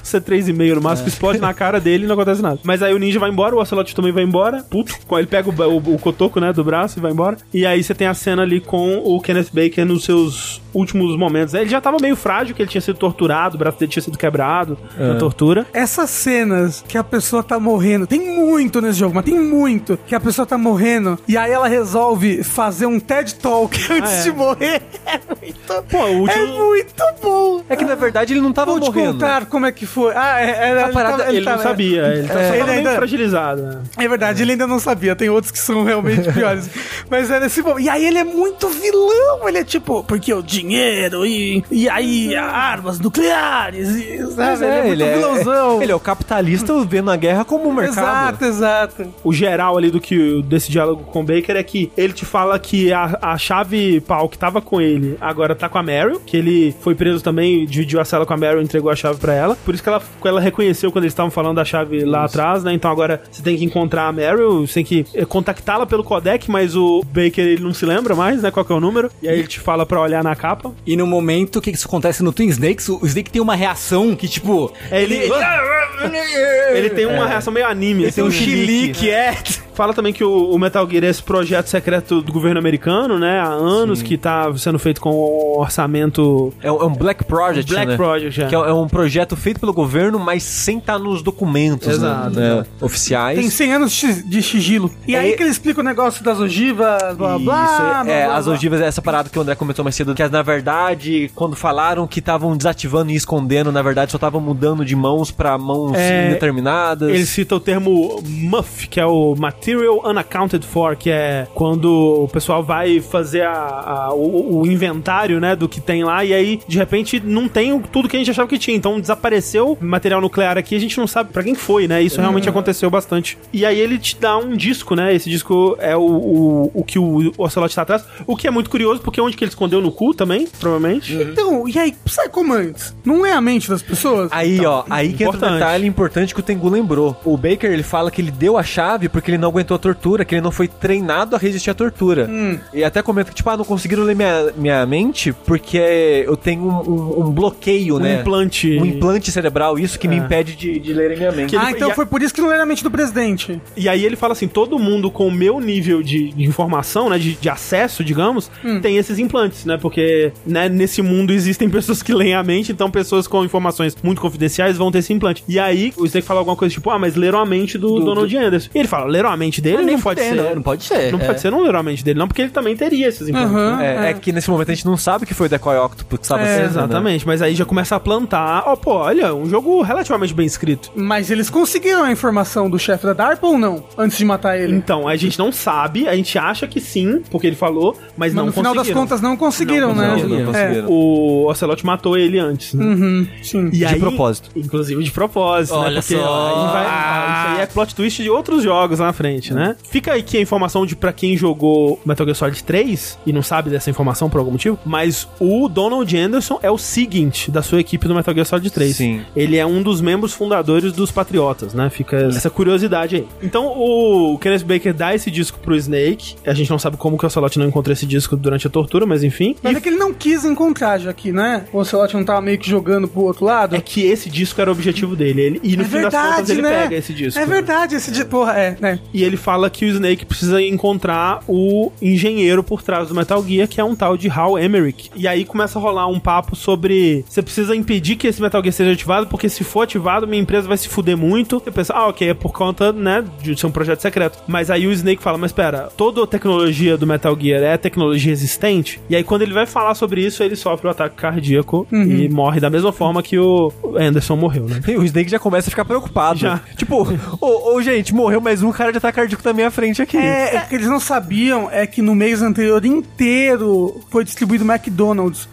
C3,5 0.03 0.75
no 0.75 0.81
máximo, 0.81 1.07
explode 1.07 1.39
na 1.39 1.53
cara 1.53 1.79
dele 1.79 2.03
e 2.05 2.07
não 2.07 2.13
acontece 2.15 2.41
nada. 2.41 2.59
Mas 2.63 2.81
aí 2.81 2.93
o 2.93 2.97
ninja 2.99 3.19
vai 3.19 3.29
embora, 3.29 3.52
o 3.53 3.59
Ocelot 3.59 3.95
também 3.95 4.11
vai 4.11 4.23
embora. 4.23 4.63
Puto, 4.69 4.93
ele 5.13 5.27
pega 5.27 5.49
o, 5.49 5.53
o, 5.53 5.95
o 5.95 5.99
cotoco, 5.99 6.39
né, 6.39 6.51
do 6.53 6.63
braço 6.63 6.99
e 6.99 7.01
vai 7.01 7.11
embora. 7.11 7.37
E 7.53 7.65
aí 7.65 7.83
você 7.83 7.93
tem 7.93 8.07
a 8.07 8.13
cena 8.13 8.41
ali 8.43 8.59
com 8.59 8.97
o 8.97 9.19
Kenneth 9.21 9.49
Baker 9.53 9.85
nos 9.85 10.03
seus 10.03 10.61
últimos 10.73 11.15
momentos. 11.17 11.53
Ele 11.53 11.69
já 11.69 11.79
tava 11.79 11.97
meio 12.01 12.15
frágil, 12.15 12.55
que 12.55 12.61
ele 12.61 12.69
tinha 12.69 12.81
sido 12.81 12.97
torturado, 12.97 13.55
o 13.55 13.59
braço 13.59 13.79
dele 13.79 13.91
tinha 13.91 14.03
sido 14.03 14.17
quebrado 14.17 14.77
na 14.97 15.15
tortura. 15.15 15.65
Essas 15.73 16.09
cenas 16.09 16.83
que 16.87 16.97
a 16.97 17.03
pessoa 17.03 17.43
tá 17.43 17.59
morrendo, 17.59 18.07
tem 18.07 18.19
muito 18.39 18.81
nesse 18.81 18.99
jogo, 18.99 19.13
mas 19.15 19.25
tem 19.25 19.39
muito 19.39 19.97
que 20.07 20.15
a 20.15 20.19
pessoa 20.19 20.45
tá 20.45 20.57
morrendo 20.57 21.17
e 21.27 21.37
aí 21.37 21.51
ela 21.51 21.67
resolve 21.67 22.43
fazer 22.43 22.85
um 22.87 22.99
TED 22.99 23.35
Talk 23.35 23.77
antes 23.91 24.11
é. 24.11 24.23
de 24.23 24.31
morrer. 24.31 24.81
É 25.05 25.19
muito, 25.45 25.83
Pô, 25.91 25.97
o 26.05 26.19
último- 26.21 26.43
é 26.43 26.47
muito 26.57 27.03
bom. 27.21 27.61
É 27.69 27.75
que 27.75 27.83
na 27.85 27.93
verdade 27.93 28.33
ele 28.33 28.41
não 28.41 28.51
tava 28.53 28.71
Vou 28.71 28.79
te 28.79 28.85
morrendo. 28.87 29.13
contar 29.13 29.45
como 29.45 29.65
é 29.65 29.71
que 29.71 29.85
foi. 29.85 30.13
Ah, 30.15 30.39
é, 30.41 30.49
é, 30.49 30.71
ele, 30.85 30.93
parada- 30.93 31.17
tava- 31.17 31.29
Ele 31.29 31.37
não 31.39 31.51
tava- 31.51 31.63
sabia, 31.63 32.01
ele 32.07 32.27
tá 32.27 32.33
É, 32.33 32.47
só 32.47 32.49
ele 32.49 32.57
tava 32.59 32.65
meio 32.71 32.77
ainda- 32.79 32.95
fragilizado. 32.95 33.42
Né? 33.55 33.83
É 33.97 34.07
verdade, 34.07 34.41
ele 34.41 34.53
ainda 34.53 34.67
não 34.67 34.79
sabia. 34.79 35.15
Tem 35.15 35.29
outros 35.29 35.51
que 35.51 35.59
são 35.59 35.83
realmente 35.83 36.31
piores. 36.33 36.69
Mas 37.09 37.29
é 37.29 37.39
nesse 37.39 37.61
momento. 37.61 37.81
E 37.81 37.89
aí 37.89 38.05
ele 38.05 38.17
é 38.17 38.23
muito 38.23 38.69
vilão. 38.69 39.47
Ele 39.47 39.57
é 39.57 39.63
tipo, 39.63 40.03
porque 40.03 40.33
o 40.33 40.41
dinheiro 40.41 41.25
e, 41.25 41.63
e 41.69 41.89
aí 41.89 42.35
armas 42.35 42.99
nucleares. 42.99 43.89
E, 43.89 44.31
sabe? 44.31 44.65
é, 44.65 44.89
ele 44.89 45.03
é 45.03 45.17
muito 45.17 45.27
vilãozão. 45.27 45.81
ele 45.81 45.91
é 45.91 45.95
o 45.95 45.99
capitalista 45.99 46.73
vendo 46.85 47.11
a 47.11 47.15
guerra 47.15 47.45
como 47.45 47.69
um 47.69 47.73
mercado. 47.73 48.41
Exato, 48.41 48.45
exato. 48.45 49.13
o 49.23 49.33
geral 49.33 49.77
ali 49.77 49.91
do 49.91 49.99
que 49.99 50.41
desse 50.43 50.71
diálogo 50.71 51.03
com 51.03 51.21
o 51.21 51.23
Baker 51.23 51.55
é 51.55 51.63
que 51.63 51.91
ele 51.97 52.13
te 52.13 52.25
fala 52.25 52.57
que 52.59 52.91
a, 52.91 53.17
a 53.21 53.37
chave 53.37 54.01
pau 54.01 54.27
que 54.29 54.37
tava 54.37 54.61
com 54.61 54.81
ele 54.81 55.17
agora 55.19 55.55
tá 55.55 55.69
com 55.69 55.77
a 55.77 55.83
Meryl, 55.83 56.19
que 56.19 56.37
ele 56.37 56.75
foi 56.81 56.95
preso 56.95 57.23
também, 57.23 57.65
dividiu 57.65 57.99
a 57.99 58.05
cela 58.05 58.25
com 58.25 58.33
a 58.33 58.37
Meryl 58.37 58.61
e 58.61 58.63
entregou 58.63 58.91
a 58.91 58.95
chave 58.95 59.19
pra 59.19 59.33
ela. 59.33 59.55
Por 59.55 59.73
isso 59.73 59.83
que 59.83 59.89
ela, 59.89 59.99
que 59.99 60.27
ela 60.27 60.41
reconheceu 60.41 60.91
quando 60.91 61.05
eles 61.05 61.13
estavam 61.13 61.31
falando 61.31 61.55
da 61.55 61.65
chave 61.65 62.03
lá 62.03 62.25
atrás, 62.25 62.63
né? 62.63 62.73
Então 62.73 62.91
agora 62.91 63.21
você 63.33 63.41
tem 63.41 63.57
que 63.57 63.65
encontrar 63.65 64.07
a 64.07 64.11
Meryl, 64.11 64.67
você 64.67 64.75
tem 64.75 64.83
que 64.85 65.05
eh, 65.13 65.25
contactá-la 65.25 65.85
pelo 65.85 66.03
codec, 66.03 66.49
mas 66.49 66.75
o 66.75 67.03
Baker 67.07 67.43
ele 67.43 67.63
não 67.63 67.73
se 67.73 67.85
lembra 67.85 68.15
mais, 68.15 68.41
né? 68.43 68.51
Qual 68.51 68.63
que 68.63 68.71
é 68.71 68.75
o 68.75 68.79
número? 68.79 69.09
E 69.21 69.27
aí 69.27 69.39
ele 69.39 69.47
te 69.47 69.59
fala 69.59 69.85
pra 69.85 69.99
olhar 69.99 70.23
na 70.23 70.35
capa. 70.35 70.71
E 70.85 70.95
no 70.95 71.07
momento 71.07 71.59
que 71.59 71.71
isso 71.71 71.87
acontece 71.87 72.21
no 72.23 72.31
Twin 72.31 72.47
Snakes, 72.47 72.89
o 72.89 73.05
Snake 73.05 73.31
tem 73.31 73.41
uma 73.41 73.55
reação 73.55 74.15
que, 74.15 74.27
tipo. 74.27 74.71
É, 74.91 75.01
ele, 75.01 75.15
ele, 75.15 75.33
ele 76.77 76.89
tem 76.91 77.05
uma 77.05 77.25
reação 77.27 77.51
meio 77.51 77.65
anime, 77.67 78.03
Ele 78.03 78.09
assim, 78.09 78.21
tem 78.21 78.23
um 78.23 78.31
chilique. 78.31 78.99
chilique, 78.99 79.09
é. 79.09 79.35
Fala 79.73 79.93
também 79.93 80.13
que 80.13 80.23
o, 80.23 80.51
o 80.51 80.59
Metal 80.59 80.87
Gear 80.89 81.03
é 81.03 81.07
esse 81.07 81.21
projeto 81.23 81.67
secreto 81.67 82.21
do 82.21 82.31
governo 82.31 82.59
americano, 82.59 83.17
né? 83.19 83.39
Há 83.39 83.47
anos 83.47 84.01
que 84.01 84.17
tá 84.17 84.51
sendo 84.57 84.77
feito 84.79 85.01
com 85.01 85.09
um 85.11 85.59
orçamento 85.59 86.53
É 86.61 86.71
um, 86.71 86.81
é 86.81 86.85
um 86.85 86.93
Black 86.93 87.23
Project, 87.23 87.71
Black 87.71 87.87
né? 87.87 87.95
Project, 87.97 88.41
é. 88.41 88.47
Que 88.47 88.55
é, 88.55 88.57
é 88.57 88.73
um 88.73 88.87
projeto 88.87 89.35
feito 89.35 89.59
pelo 89.59 89.73
governo, 89.73 90.19
mas 90.19 90.43
sem 90.43 90.77
estar 90.77 90.97
nos 90.99 91.21
documentos 91.21 91.87
Exato, 91.87 92.35
né, 92.39 92.53
exato. 92.53 92.69
oficiais. 92.81 93.39
Tem 93.39 93.49
100 93.49 93.73
anos 93.73 93.91
de 94.25 94.41
sigilo. 94.43 94.91
E 95.07 95.15
É- 95.15 95.19
aí 95.19 95.33
que 95.35 95.43
ele 95.43 95.49
explica 95.51 95.81
o 95.81 95.83
negócio 95.83 96.23
das 96.23 96.39
ogivas, 96.39 97.01
blá 97.15 97.15
blá 97.15 97.35
Isso, 97.37 97.45
blá. 97.45 98.03
é, 98.07 98.25
blá, 98.25 98.35
as 98.37 98.45
blá. 98.45 98.53
ogivas 98.55 98.81
é 98.81 98.85
essa 98.85 99.01
parada 99.01 99.29
que 99.29 99.37
o 99.37 99.41
André 99.41 99.55
comentou 99.55 99.83
mais 99.83 99.95
cedo, 99.95 100.13
que 100.13 100.27
na 100.27 100.41
verdade, 100.41 101.31
quando 101.35 101.55
falaram 101.55 102.05
que 102.07 102.19
estavam 102.19 102.55
desativando 102.55 103.11
e 103.11 103.15
escondendo, 103.15 103.71
na 103.71 103.81
verdade 103.81 104.11
só 104.11 104.17
estavam 104.17 104.39
mudando 104.41 104.85
de 104.85 104.95
mãos 104.95 105.31
pra 105.31 105.57
mãos 105.57 105.95
É, 105.95 106.27
indeterminadas. 106.29 107.09
Ele 107.09 107.25
cita 107.25 107.55
o 107.55 107.59
termo 107.59 108.21
muff, 108.25 108.87
que 108.87 108.99
é 108.99 109.05
o 109.05 109.35
ma- 109.37 109.51
Material 109.71 110.01
Unaccounted 110.05 110.65
For, 110.65 110.95
que 110.95 111.09
é 111.09 111.47
quando 111.53 111.85
o 112.23 112.27
pessoal 112.27 112.61
vai 112.63 112.99
fazer 112.99 113.43
a, 113.43 113.53
a- 113.53 114.13
o, 114.13 114.61
o 114.61 114.67
inventário, 114.67 115.39
né, 115.39 115.55
do 115.55 115.69
que 115.69 115.79
tem 115.79 116.03
lá, 116.03 116.23
e 116.25 116.33
aí, 116.33 116.59
de 116.67 116.77
repente, 116.77 117.21
não 117.23 117.47
tem 117.47 117.71
o- 117.73 117.81
tudo 117.91 118.09
que 118.09 118.15
a 118.15 118.19
gente 118.19 118.29
achava 118.31 118.47
que 118.47 118.57
tinha. 118.57 118.75
Então, 118.75 118.99
desapareceu 118.99 119.77
material 119.79 120.19
nuclear 120.21 120.57
aqui, 120.57 120.75
a 120.75 120.79
gente 120.79 120.97
não 120.97 121.07
sabe 121.07 121.31
pra 121.31 121.43
quem 121.43 121.55
foi, 121.55 121.87
né? 121.87 122.01
Isso 122.01 122.19
realmente 122.19 122.49
aconteceu 122.49 122.89
bastante. 122.89 123.37
E 123.51 123.65
aí 123.65 123.79
ele 123.79 123.97
te 123.97 124.17
dá 124.19 124.37
um 124.37 124.55
disco, 124.55 124.95
né? 124.95 125.13
Esse 125.13 125.29
disco 125.29 125.75
é 125.79 125.95
o, 125.95 126.01
o, 126.01 126.71
o 126.73 126.83
que 126.83 126.99
o 126.99 127.31
Ocelot 127.37 127.73
tá 127.75 127.81
atrás, 127.83 128.03
o 128.27 128.35
que 128.35 128.47
é 128.47 128.51
muito 128.51 128.69
curioso, 128.69 129.01
porque 129.01 129.19
é 129.19 129.23
onde 129.23 129.35
que 129.37 129.43
ele 129.43 129.49
escondeu 129.49 129.81
no 129.81 129.91
cu 129.91 130.13
também, 130.13 130.47
provavelmente. 130.59 131.13
Então, 131.13 131.67
e 131.67 131.77
aí, 131.79 131.93
Psychomantis? 132.05 132.95
Não 133.05 133.25
é 133.25 133.31
a 133.31 133.41
mente 133.41 133.69
das 133.69 133.81
pessoas? 133.81 134.29
Aí, 134.31 134.65
ó, 134.65 134.83
aí 134.89 135.09
que 135.13 135.23
entra 135.23 135.25
um 135.25 135.29
importante. 135.29 135.53
detalhe 135.53 135.87
importante 135.87 136.33
que 136.33 136.39
o 136.39 136.43
Tengu 136.43 136.69
lembrou. 136.69 137.15
O 137.23 137.37
Baker, 137.37 137.71
ele 137.71 137.83
fala 137.83 138.09
que 138.11 138.21
ele 138.21 138.31
deu 138.31 138.57
a 138.57 138.63
chave 138.63 139.07
porque 139.09 139.31
ele 139.31 139.37
não 139.37 139.51
aguentou 139.53 139.75
a 139.75 139.77
tortura, 139.77 140.25
que 140.25 140.35
ele 140.35 140.41
não 140.41 140.51
foi 140.51 140.67
treinado 140.67 141.35
a 141.35 141.39
resistir 141.39 141.69
à 141.69 141.73
tortura. 141.73 142.29
E 142.73 142.83
até 142.83 143.01
comenta 143.01 143.29
que, 143.29 143.35
tipo, 143.35 143.49
ah, 143.49 143.57
não 143.57 143.63
conseguiram 143.65 144.03
ler 144.03 144.15
minha, 144.15 144.51
minha 144.57 144.85
mente 144.85 145.31
porque 145.45 145.77
eu 146.25 146.35
tenho 146.35 146.63
um, 146.63 146.89
um- 146.89 147.27
um 147.27 147.31
bloqueio, 147.31 147.95
Um 147.95 147.99
né? 147.99 148.19
implante. 148.21 148.77
Um 148.79 148.85
implante 148.85 149.31
cerebral, 149.31 149.77
isso 149.77 149.97
que 149.99 150.07
me 150.07 150.15
impede 150.17 150.55
de, 150.55 150.79
de 150.79 150.93
lerem 150.93 151.17
minha 151.17 151.31
mente. 151.31 151.55
Ele- 151.55 151.65
ah, 151.65 151.71
então 151.71 151.91
a- 151.91 151.93
foi 151.93 152.05
por 152.05 152.21
isso 152.21 152.33
que 152.33 152.41
não 152.41 152.51
era 152.51 152.63
a 152.63 152.65
mente 152.65 152.83
do 152.83 152.91
presidente. 152.91 153.61
E 153.77 153.87
aí 153.87 154.03
ele 154.05 154.15
fala 154.15 154.33
assim: 154.33 154.47
todo 154.47 154.77
mundo 154.79 155.11
com 155.11 155.27
o 155.27 155.31
meu 155.31 155.59
nível 155.59 156.01
de, 156.01 156.29
de 156.31 156.43
informação, 156.43 157.09
né? 157.09 157.17
De, 157.17 157.33
de 157.35 157.49
acesso, 157.49 158.03
digamos, 158.03 158.49
tem 158.81 158.97
esses 158.97 159.19
implantes, 159.19 159.65
né? 159.65 159.77
Porque 159.81 160.31
né, 160.45 160.67
nesse 160.69 161.01
mundo 161.01 161.31
existem 161.31 161.69
pessoas 161.69 162.01
que 162.01 162.13
leem 162.13 162.33
a 162.33 162.43
mente, 162.43 162.71
então 162.71 162.89
pessoas 162.89 163.27
com 163.27 163.43
informações 163.43 163.95
muito 164.03 164.21
confidenciais 164.21 164.77
vão 164.77 164.91
ter 164.91 164.99
esse 164.99 165.13
implante. 165.13 165.43
E 165.47 165.59
aí 165.59 165.93
o 165.97 166.05
Snake 166.05 166.25
fala 166.25 166.39
alguma 166.39 166.55
coisa 166.55 166.73
tipo: 166.73 166.89
ah, 166.89 166.97
mas 166.99 167.15
leram 167.15 167.39
a 167.39 167.45
mente 167.45 167.77
do, 167.77 167.99
Donald 167.99 168.35
Anderson. 168.37 168.69
E 168.73 168.79
ele 168.79 168.87
fala: 168.87 169.05
leram 169.05 169.29
a 169.29 169.37
mente 169.37 169.42
dele? 169.61 169.77
Mas 169.77 169.85
nem 169.85 169.95
não 169.95 170.01
pode 170.01 170.21
ser. 170.21 170.55
Não 170.55 170.61
pode 170.61 170.83
ser. 170.83 171.11
Não 171.11 171.19
é. 171.19 171.25
pode 171.25 171.41
ser, 171.41 171.51
não 171.51 171.61
leram 171.61 171.79
a 171.79 171.83
mente 171.83 172.03
dele, 172.03 172.19
não, 172.19 172.27
porque 172.27 172.41
ele 172.41 172.51
também 172.51 172.75
teria 172.75 173.07
esses 173.07 173.27
implantes. 173.27 173.51
Aham. 173.51 173.77
né? 173.77 174.07
É, 174.07 174.09
é 174.09 174.13
que 174.13 174.31
nesse 174.31 174.49
momento 174.49 174.71
a 174.71 174.73
gente 174.73 174.85
não 174.85 174.97
sabe 174.97 175.25
que 175.25 175.33
foi 175.33 175.47
o 175.47 175.49
Decoy 175.49 175.77
Octopus 175.77 176.19
que 176.19 176.25
estava 176.25 176.41
É, 176.43 176.45
sendo, 176.45 176.59
né? 176.61 176.65
Exatamente, 176.69 177.27
mas 177.27 177.41
aí 177.41 177.55
já 177.55 177.65
começa 177.65 177.95
a 177.95 177.99
plantar. 177.99 178.63
Ó, 178.67 178.75
pô, 178.75 178.93
olha, 178.95 179.33
um 179.33 179.47
jogo 179.49 179.81
relativamente 179.81 180.33
bem 180.33 180.45
escrito. 180.45 180.91
Mas 180.95 181.29
eles 181.31 181.49
conseguiram 181.49 182.03
a 182.03 182.11
informação 182.11 182.69
do 182.69 182.77
chefe 182.79 183.05
da 183.05 183.13
DARPA 183.13 183.47
ou 183.47 183.57
não? 183.57 183.83
Antes 183.97 184.17
de 184.17 184.25
matar 184.25 184.57
ele? 184.59 184.73
Então, 184.75 185.07
a 185.07 185.15
gente 185.15 185.37
não 185.39 185.51
sabe, 185.51 186.07
a 186.07 186.15
gente 186.15 186.37
acha 186.37 186.67
que 186.67 186.79
sim, 186.79 187.21
porque 187.31 187.47
ele 187.47 187.55
falou, 187.55 187.93
mas, 188.17 188.33
Mas 188.33 188.33
não 188.33 188.45
no 188.47 188.51
final 188.51 188.73
das 188.73 188.81
conseguiram. 188.83 189.01
contas 189.01 189.21
não 189.21 189.35
conseguiram, 189.37 189.87
Não 189.89 189.95
né? 189.95 190.09
conseguiram, 190.13 190.43
não 190.45 190.55
É. 190.55 190.63
conseguiram. 190.65 190.87
O 190.89 191.45
Ocelot 191.49 191.85
matou 191.85 192.17
ele 192.17 192.39
antes, 192.39 192.73
né? 192.73 192.83
Uhum, 192.85 193.27
sim. 193.41 193.69
E 193.73 193.85
De 193.85 193.95
propósito. 193.97 194.49
Inclusive 194.55 195.03
de 195.03 195.11
propósito, 195.11 195.75
Olha 195.75 195.95
né? 195.95 196.01
Porque 196.01 196.15
só. 196.15 196.47
aí 196.47 196.71
vai- 196.73 196.85
ah, 196.87 197.43
isso 197.47 197.55
aí 197.57 197.63
é 197.63 197.65
plot 197.65 197.95
twist 197.95 198.21
de 198.23 198.29
outros 198.29 198.63
jogos 198.63 198.99
lá 198.99 199.07
na 199.07 199.13
frente, 199.13 199.32
né? 199.53 199.75
Fica 199.89 200.13
aqui 200.13 200.37
a 200.37 200.41
informação 200.41 200.85
de 200.85 200.95
pra 200.95 201.11
quem 201.13 201.35
jogou 201.37 201.99
Metal 202.05 202.25
Gear 202.25 202.35
Solid 202.35 202.63
3 202.63 203.19
e 203.25 203.33
não 203.33 203.41
sabe 203.41 203.69
dessa 203.69 203.89
informação 203.89 204.29
por 204.29 204.39
algum 204.39 204.51
motivo, 204.51 204.77
mas 204.85 205.27
o 205.39 205.67
Donald 205.67 206.15
Anderson 206.17 206.59
é 206.61 206.69
o 206.71 206.77
seguinte 206.77 207.49
da 207.51 207.61
sua 207.61 207.79
equipe 207.79 208.07
do 208.07 208.15
Metal 208.15 208.33
Gear 208.33 208.45
Solid 208.45 208.69
3. 208.69 208.95
Sim. 208.95 209.21
Ele 209.35 209.57
é 209.57 209.65
um 209.65 209.81
dos 209.81 210.01
membros 210.01 210.33
fundadores 210.33 210.91
dos 210.93 211.11
Patriotas, 211.11 211.73
né? 211.73 211.89
Fica 211.89 212.17
essa 212.17 212.49
curiosidade 212.49 213.15
aí. 213.15 213.27
Então 213.41 213.65
o 213.67 214.37
Kenneth 214.39 214.63
Baker 214.65 214.93
dá 214.93 215.13
esse 215.13 215.29
disco 215.31 215.59
pro 215.59 215.75
Snake. 215.75 216.35
A 216.45 216.53
gente 216.53 216.69
não 216.69 216.79
sabe 216.79 216.97
como 216.97 217.17
que 217.17 217.25
o 217.25 217.27
Ocelot 217.27 217.57
não 217.59 217.67
encontrou 217.67 217.93
esse 217.93 218.05
disco 218.05 218.35
durante 218.35 218.67
a 218.67 218.69
tortura, 218.69 219.05
mas 219.05 219.23
enfim. 219.23 219.55
Mas 219.61 219.73
E 219.73 219.77
é 219.77 219.81
que 219.81 219.89
ele 219.89 219.97
não 219.97 220.13
quis 220.13 220.45
encontrar 220.45 220.97
já 220.99 221.09
aqui, 221.09 221.31
né? 221.31 221.65
O 221.71 221.79
Ocelot 221.79 222.13
não 222.15 222.23
tava 222.23 222.41
meio 222.41 222.57
que 222.57 222.69
jogando 222.69 223.07
pro 223.07 223.21
outro 223.21 223.45
lado. 223.45 223.75
é 223.75 223.81
que 223.81 224.01
esse 224.05 224.29
disco 224.29 224.59
era 224.61 224.69
o 224.69 224.73
objetivo 224.73 225.15
dele. 225.15 225.41
Ele, 225.41 225.59
e 225.63 225.75
no 225.75 225.83
É 225.83 225.85
fim 225.85 226.01
das 226.01 226.13
contas 226.13 226.49
ele 226.49 226.61
né? 226.61 226.83
pega 226.83 226.95
esse 226.95 227.13
disco. 227.13 227.39
É 227.39 227.45
verdade, 227.45 227.95
esse 227.95 228.11
disco. 228.11 228.29
Porra, 228.29 228.53
é, 228.53 228.77
né? 228.79 228.99
E 229.13 229.22
ele 229.23 229.37
fala 229.37 229.69
que 229.69 229.85
o 229.85 229.89
Snake 229.89 230.25
precisa 230.25 230.61
encontrar 230.61 231.41
o 231.47 231.91
engenheiro 232.01 232.63
por 232.63 232.81
trás 232.81 233.09
do 233.09 233.15
Metal 233.15 233.43
Gear, 233.43 233.67
que 233.67 233.79
é 233.79 233.83
um 233.83 233.95
tal 233.95 234.17
de 234.17 234.29
Hal 234.29 234.59
Emmerich. 234.59 235.11
E 235.15 235.27
aí 235.27 235.45
começa 235.45 235.79
a 235.79 235.81
rolar 235.81 236.07
um 236.07 236.19
papo 236.19 236.55
sobre 236.55 237.25
você 237.27 237.41
precisa 237.41 237.75
impedir 237.75 238.15
que 238.15 238.27
esse 238.27 238.41
Metal 238.41 238.61
Gear 238.61 238.73
seja 238.73 238.91
ativado, 238.91 239.27
porque 239.27 239.49
se 239.49 239.63
for 239.63 239.81
ativado, 239.81 240.27
minha 240.27 240.41
empresa 240.41 240.67
vai 240.67 240.77
se 240.77 240.89
fuder 240.89 241.17
muito. 241.17 241.59
Você 241.59 241.71
pensa, 241.71 241.93
ah, 241.93 242.07
ok, 242.07 242.29
é 242.29 242.33
por 242.33 242.51
conta, 242.51 242.91
né, 242.91 243.23
de 243.41 243.59
ser 243.59 243.67
um 243.67 243.71
projeto 243.71 244.01
secreto. 244.01 244.39
Mas 244.47 244.69
aí 244.69 244.87
o 244.87 244.91
Snake 244.91 245.21
fala, 245.21 245.37
mas 245.37 245.51
espera, 245.51 245.89
toda 245.95 246.23
a 246.23 246.27
tecnologia 246.27 246.97
do 246.97 247.07
Metal 247.07 247.37
Gear 247.39 247.61
é 247.63 247.77
tecnologia 247.77 248.31
existente? 248.31 248.99
E 249.09 249.15
aí 249.15 249.23
quando 249.23 249.41
ele 249.41 249.53
vai 249.53 249.65
falar 249.65 249.95
sobre 249.95 250.25
isso, 250.25 250.43
ele 250.43 250.55
sofre 250.55 250.87
um 250.87 250.91
ataque 250.91 251.15
cardíaco 251.15 251.87
e 251.91 252.29
morre 252.29 252.59
da 252.59 252.69
mesma 252.69 252.91
forma 252.91 253.21
que 253.21 253.37
o 253.37 253.71
Anderson 253.97 254.35
morreu, 254.35 254.65
né? 254.67 254.81
E 254.93 254.97
o 254.97 255.03
Snake 255.03 255.29
já 255.29 255.39
começa 255.39 255.69
a 255.69 255.71
ficar 255.71 255.85
preocupado. 255.85 256.39
Já. 256.39 256.61
Tipo, 256.75 257.07
ô, 257.41 257.75
ô, 257.75 257.81
gente, 257.81 258.13
morreu 258.13 258.39
mais 258.39 258.61
um 258.61 258.71
cara 258.71 258.91
de 258.91 258.97
ataque 258.97 259.12
cardíaco 259.13 259.43
na 259.45 259.53
minha 259.53 259.71
frente 259.71 260.01
aqui. 260.01 260.17
É, 260.17 260.55
é 260.55 260.59
que 260.61 260.75
eles 260.75 260.87
não 260.87 260.99
sabiam 260.99 261.69
é 261.71 261.85
que 261.85 262.01
no 262.01 262.15
mês 262.15 262.41
anterior 262.41 262.83
inteiro 262.85 264.01
foi 264.09 264.23
distribuído 264.23 264.65
McDonald's 264.65 265.47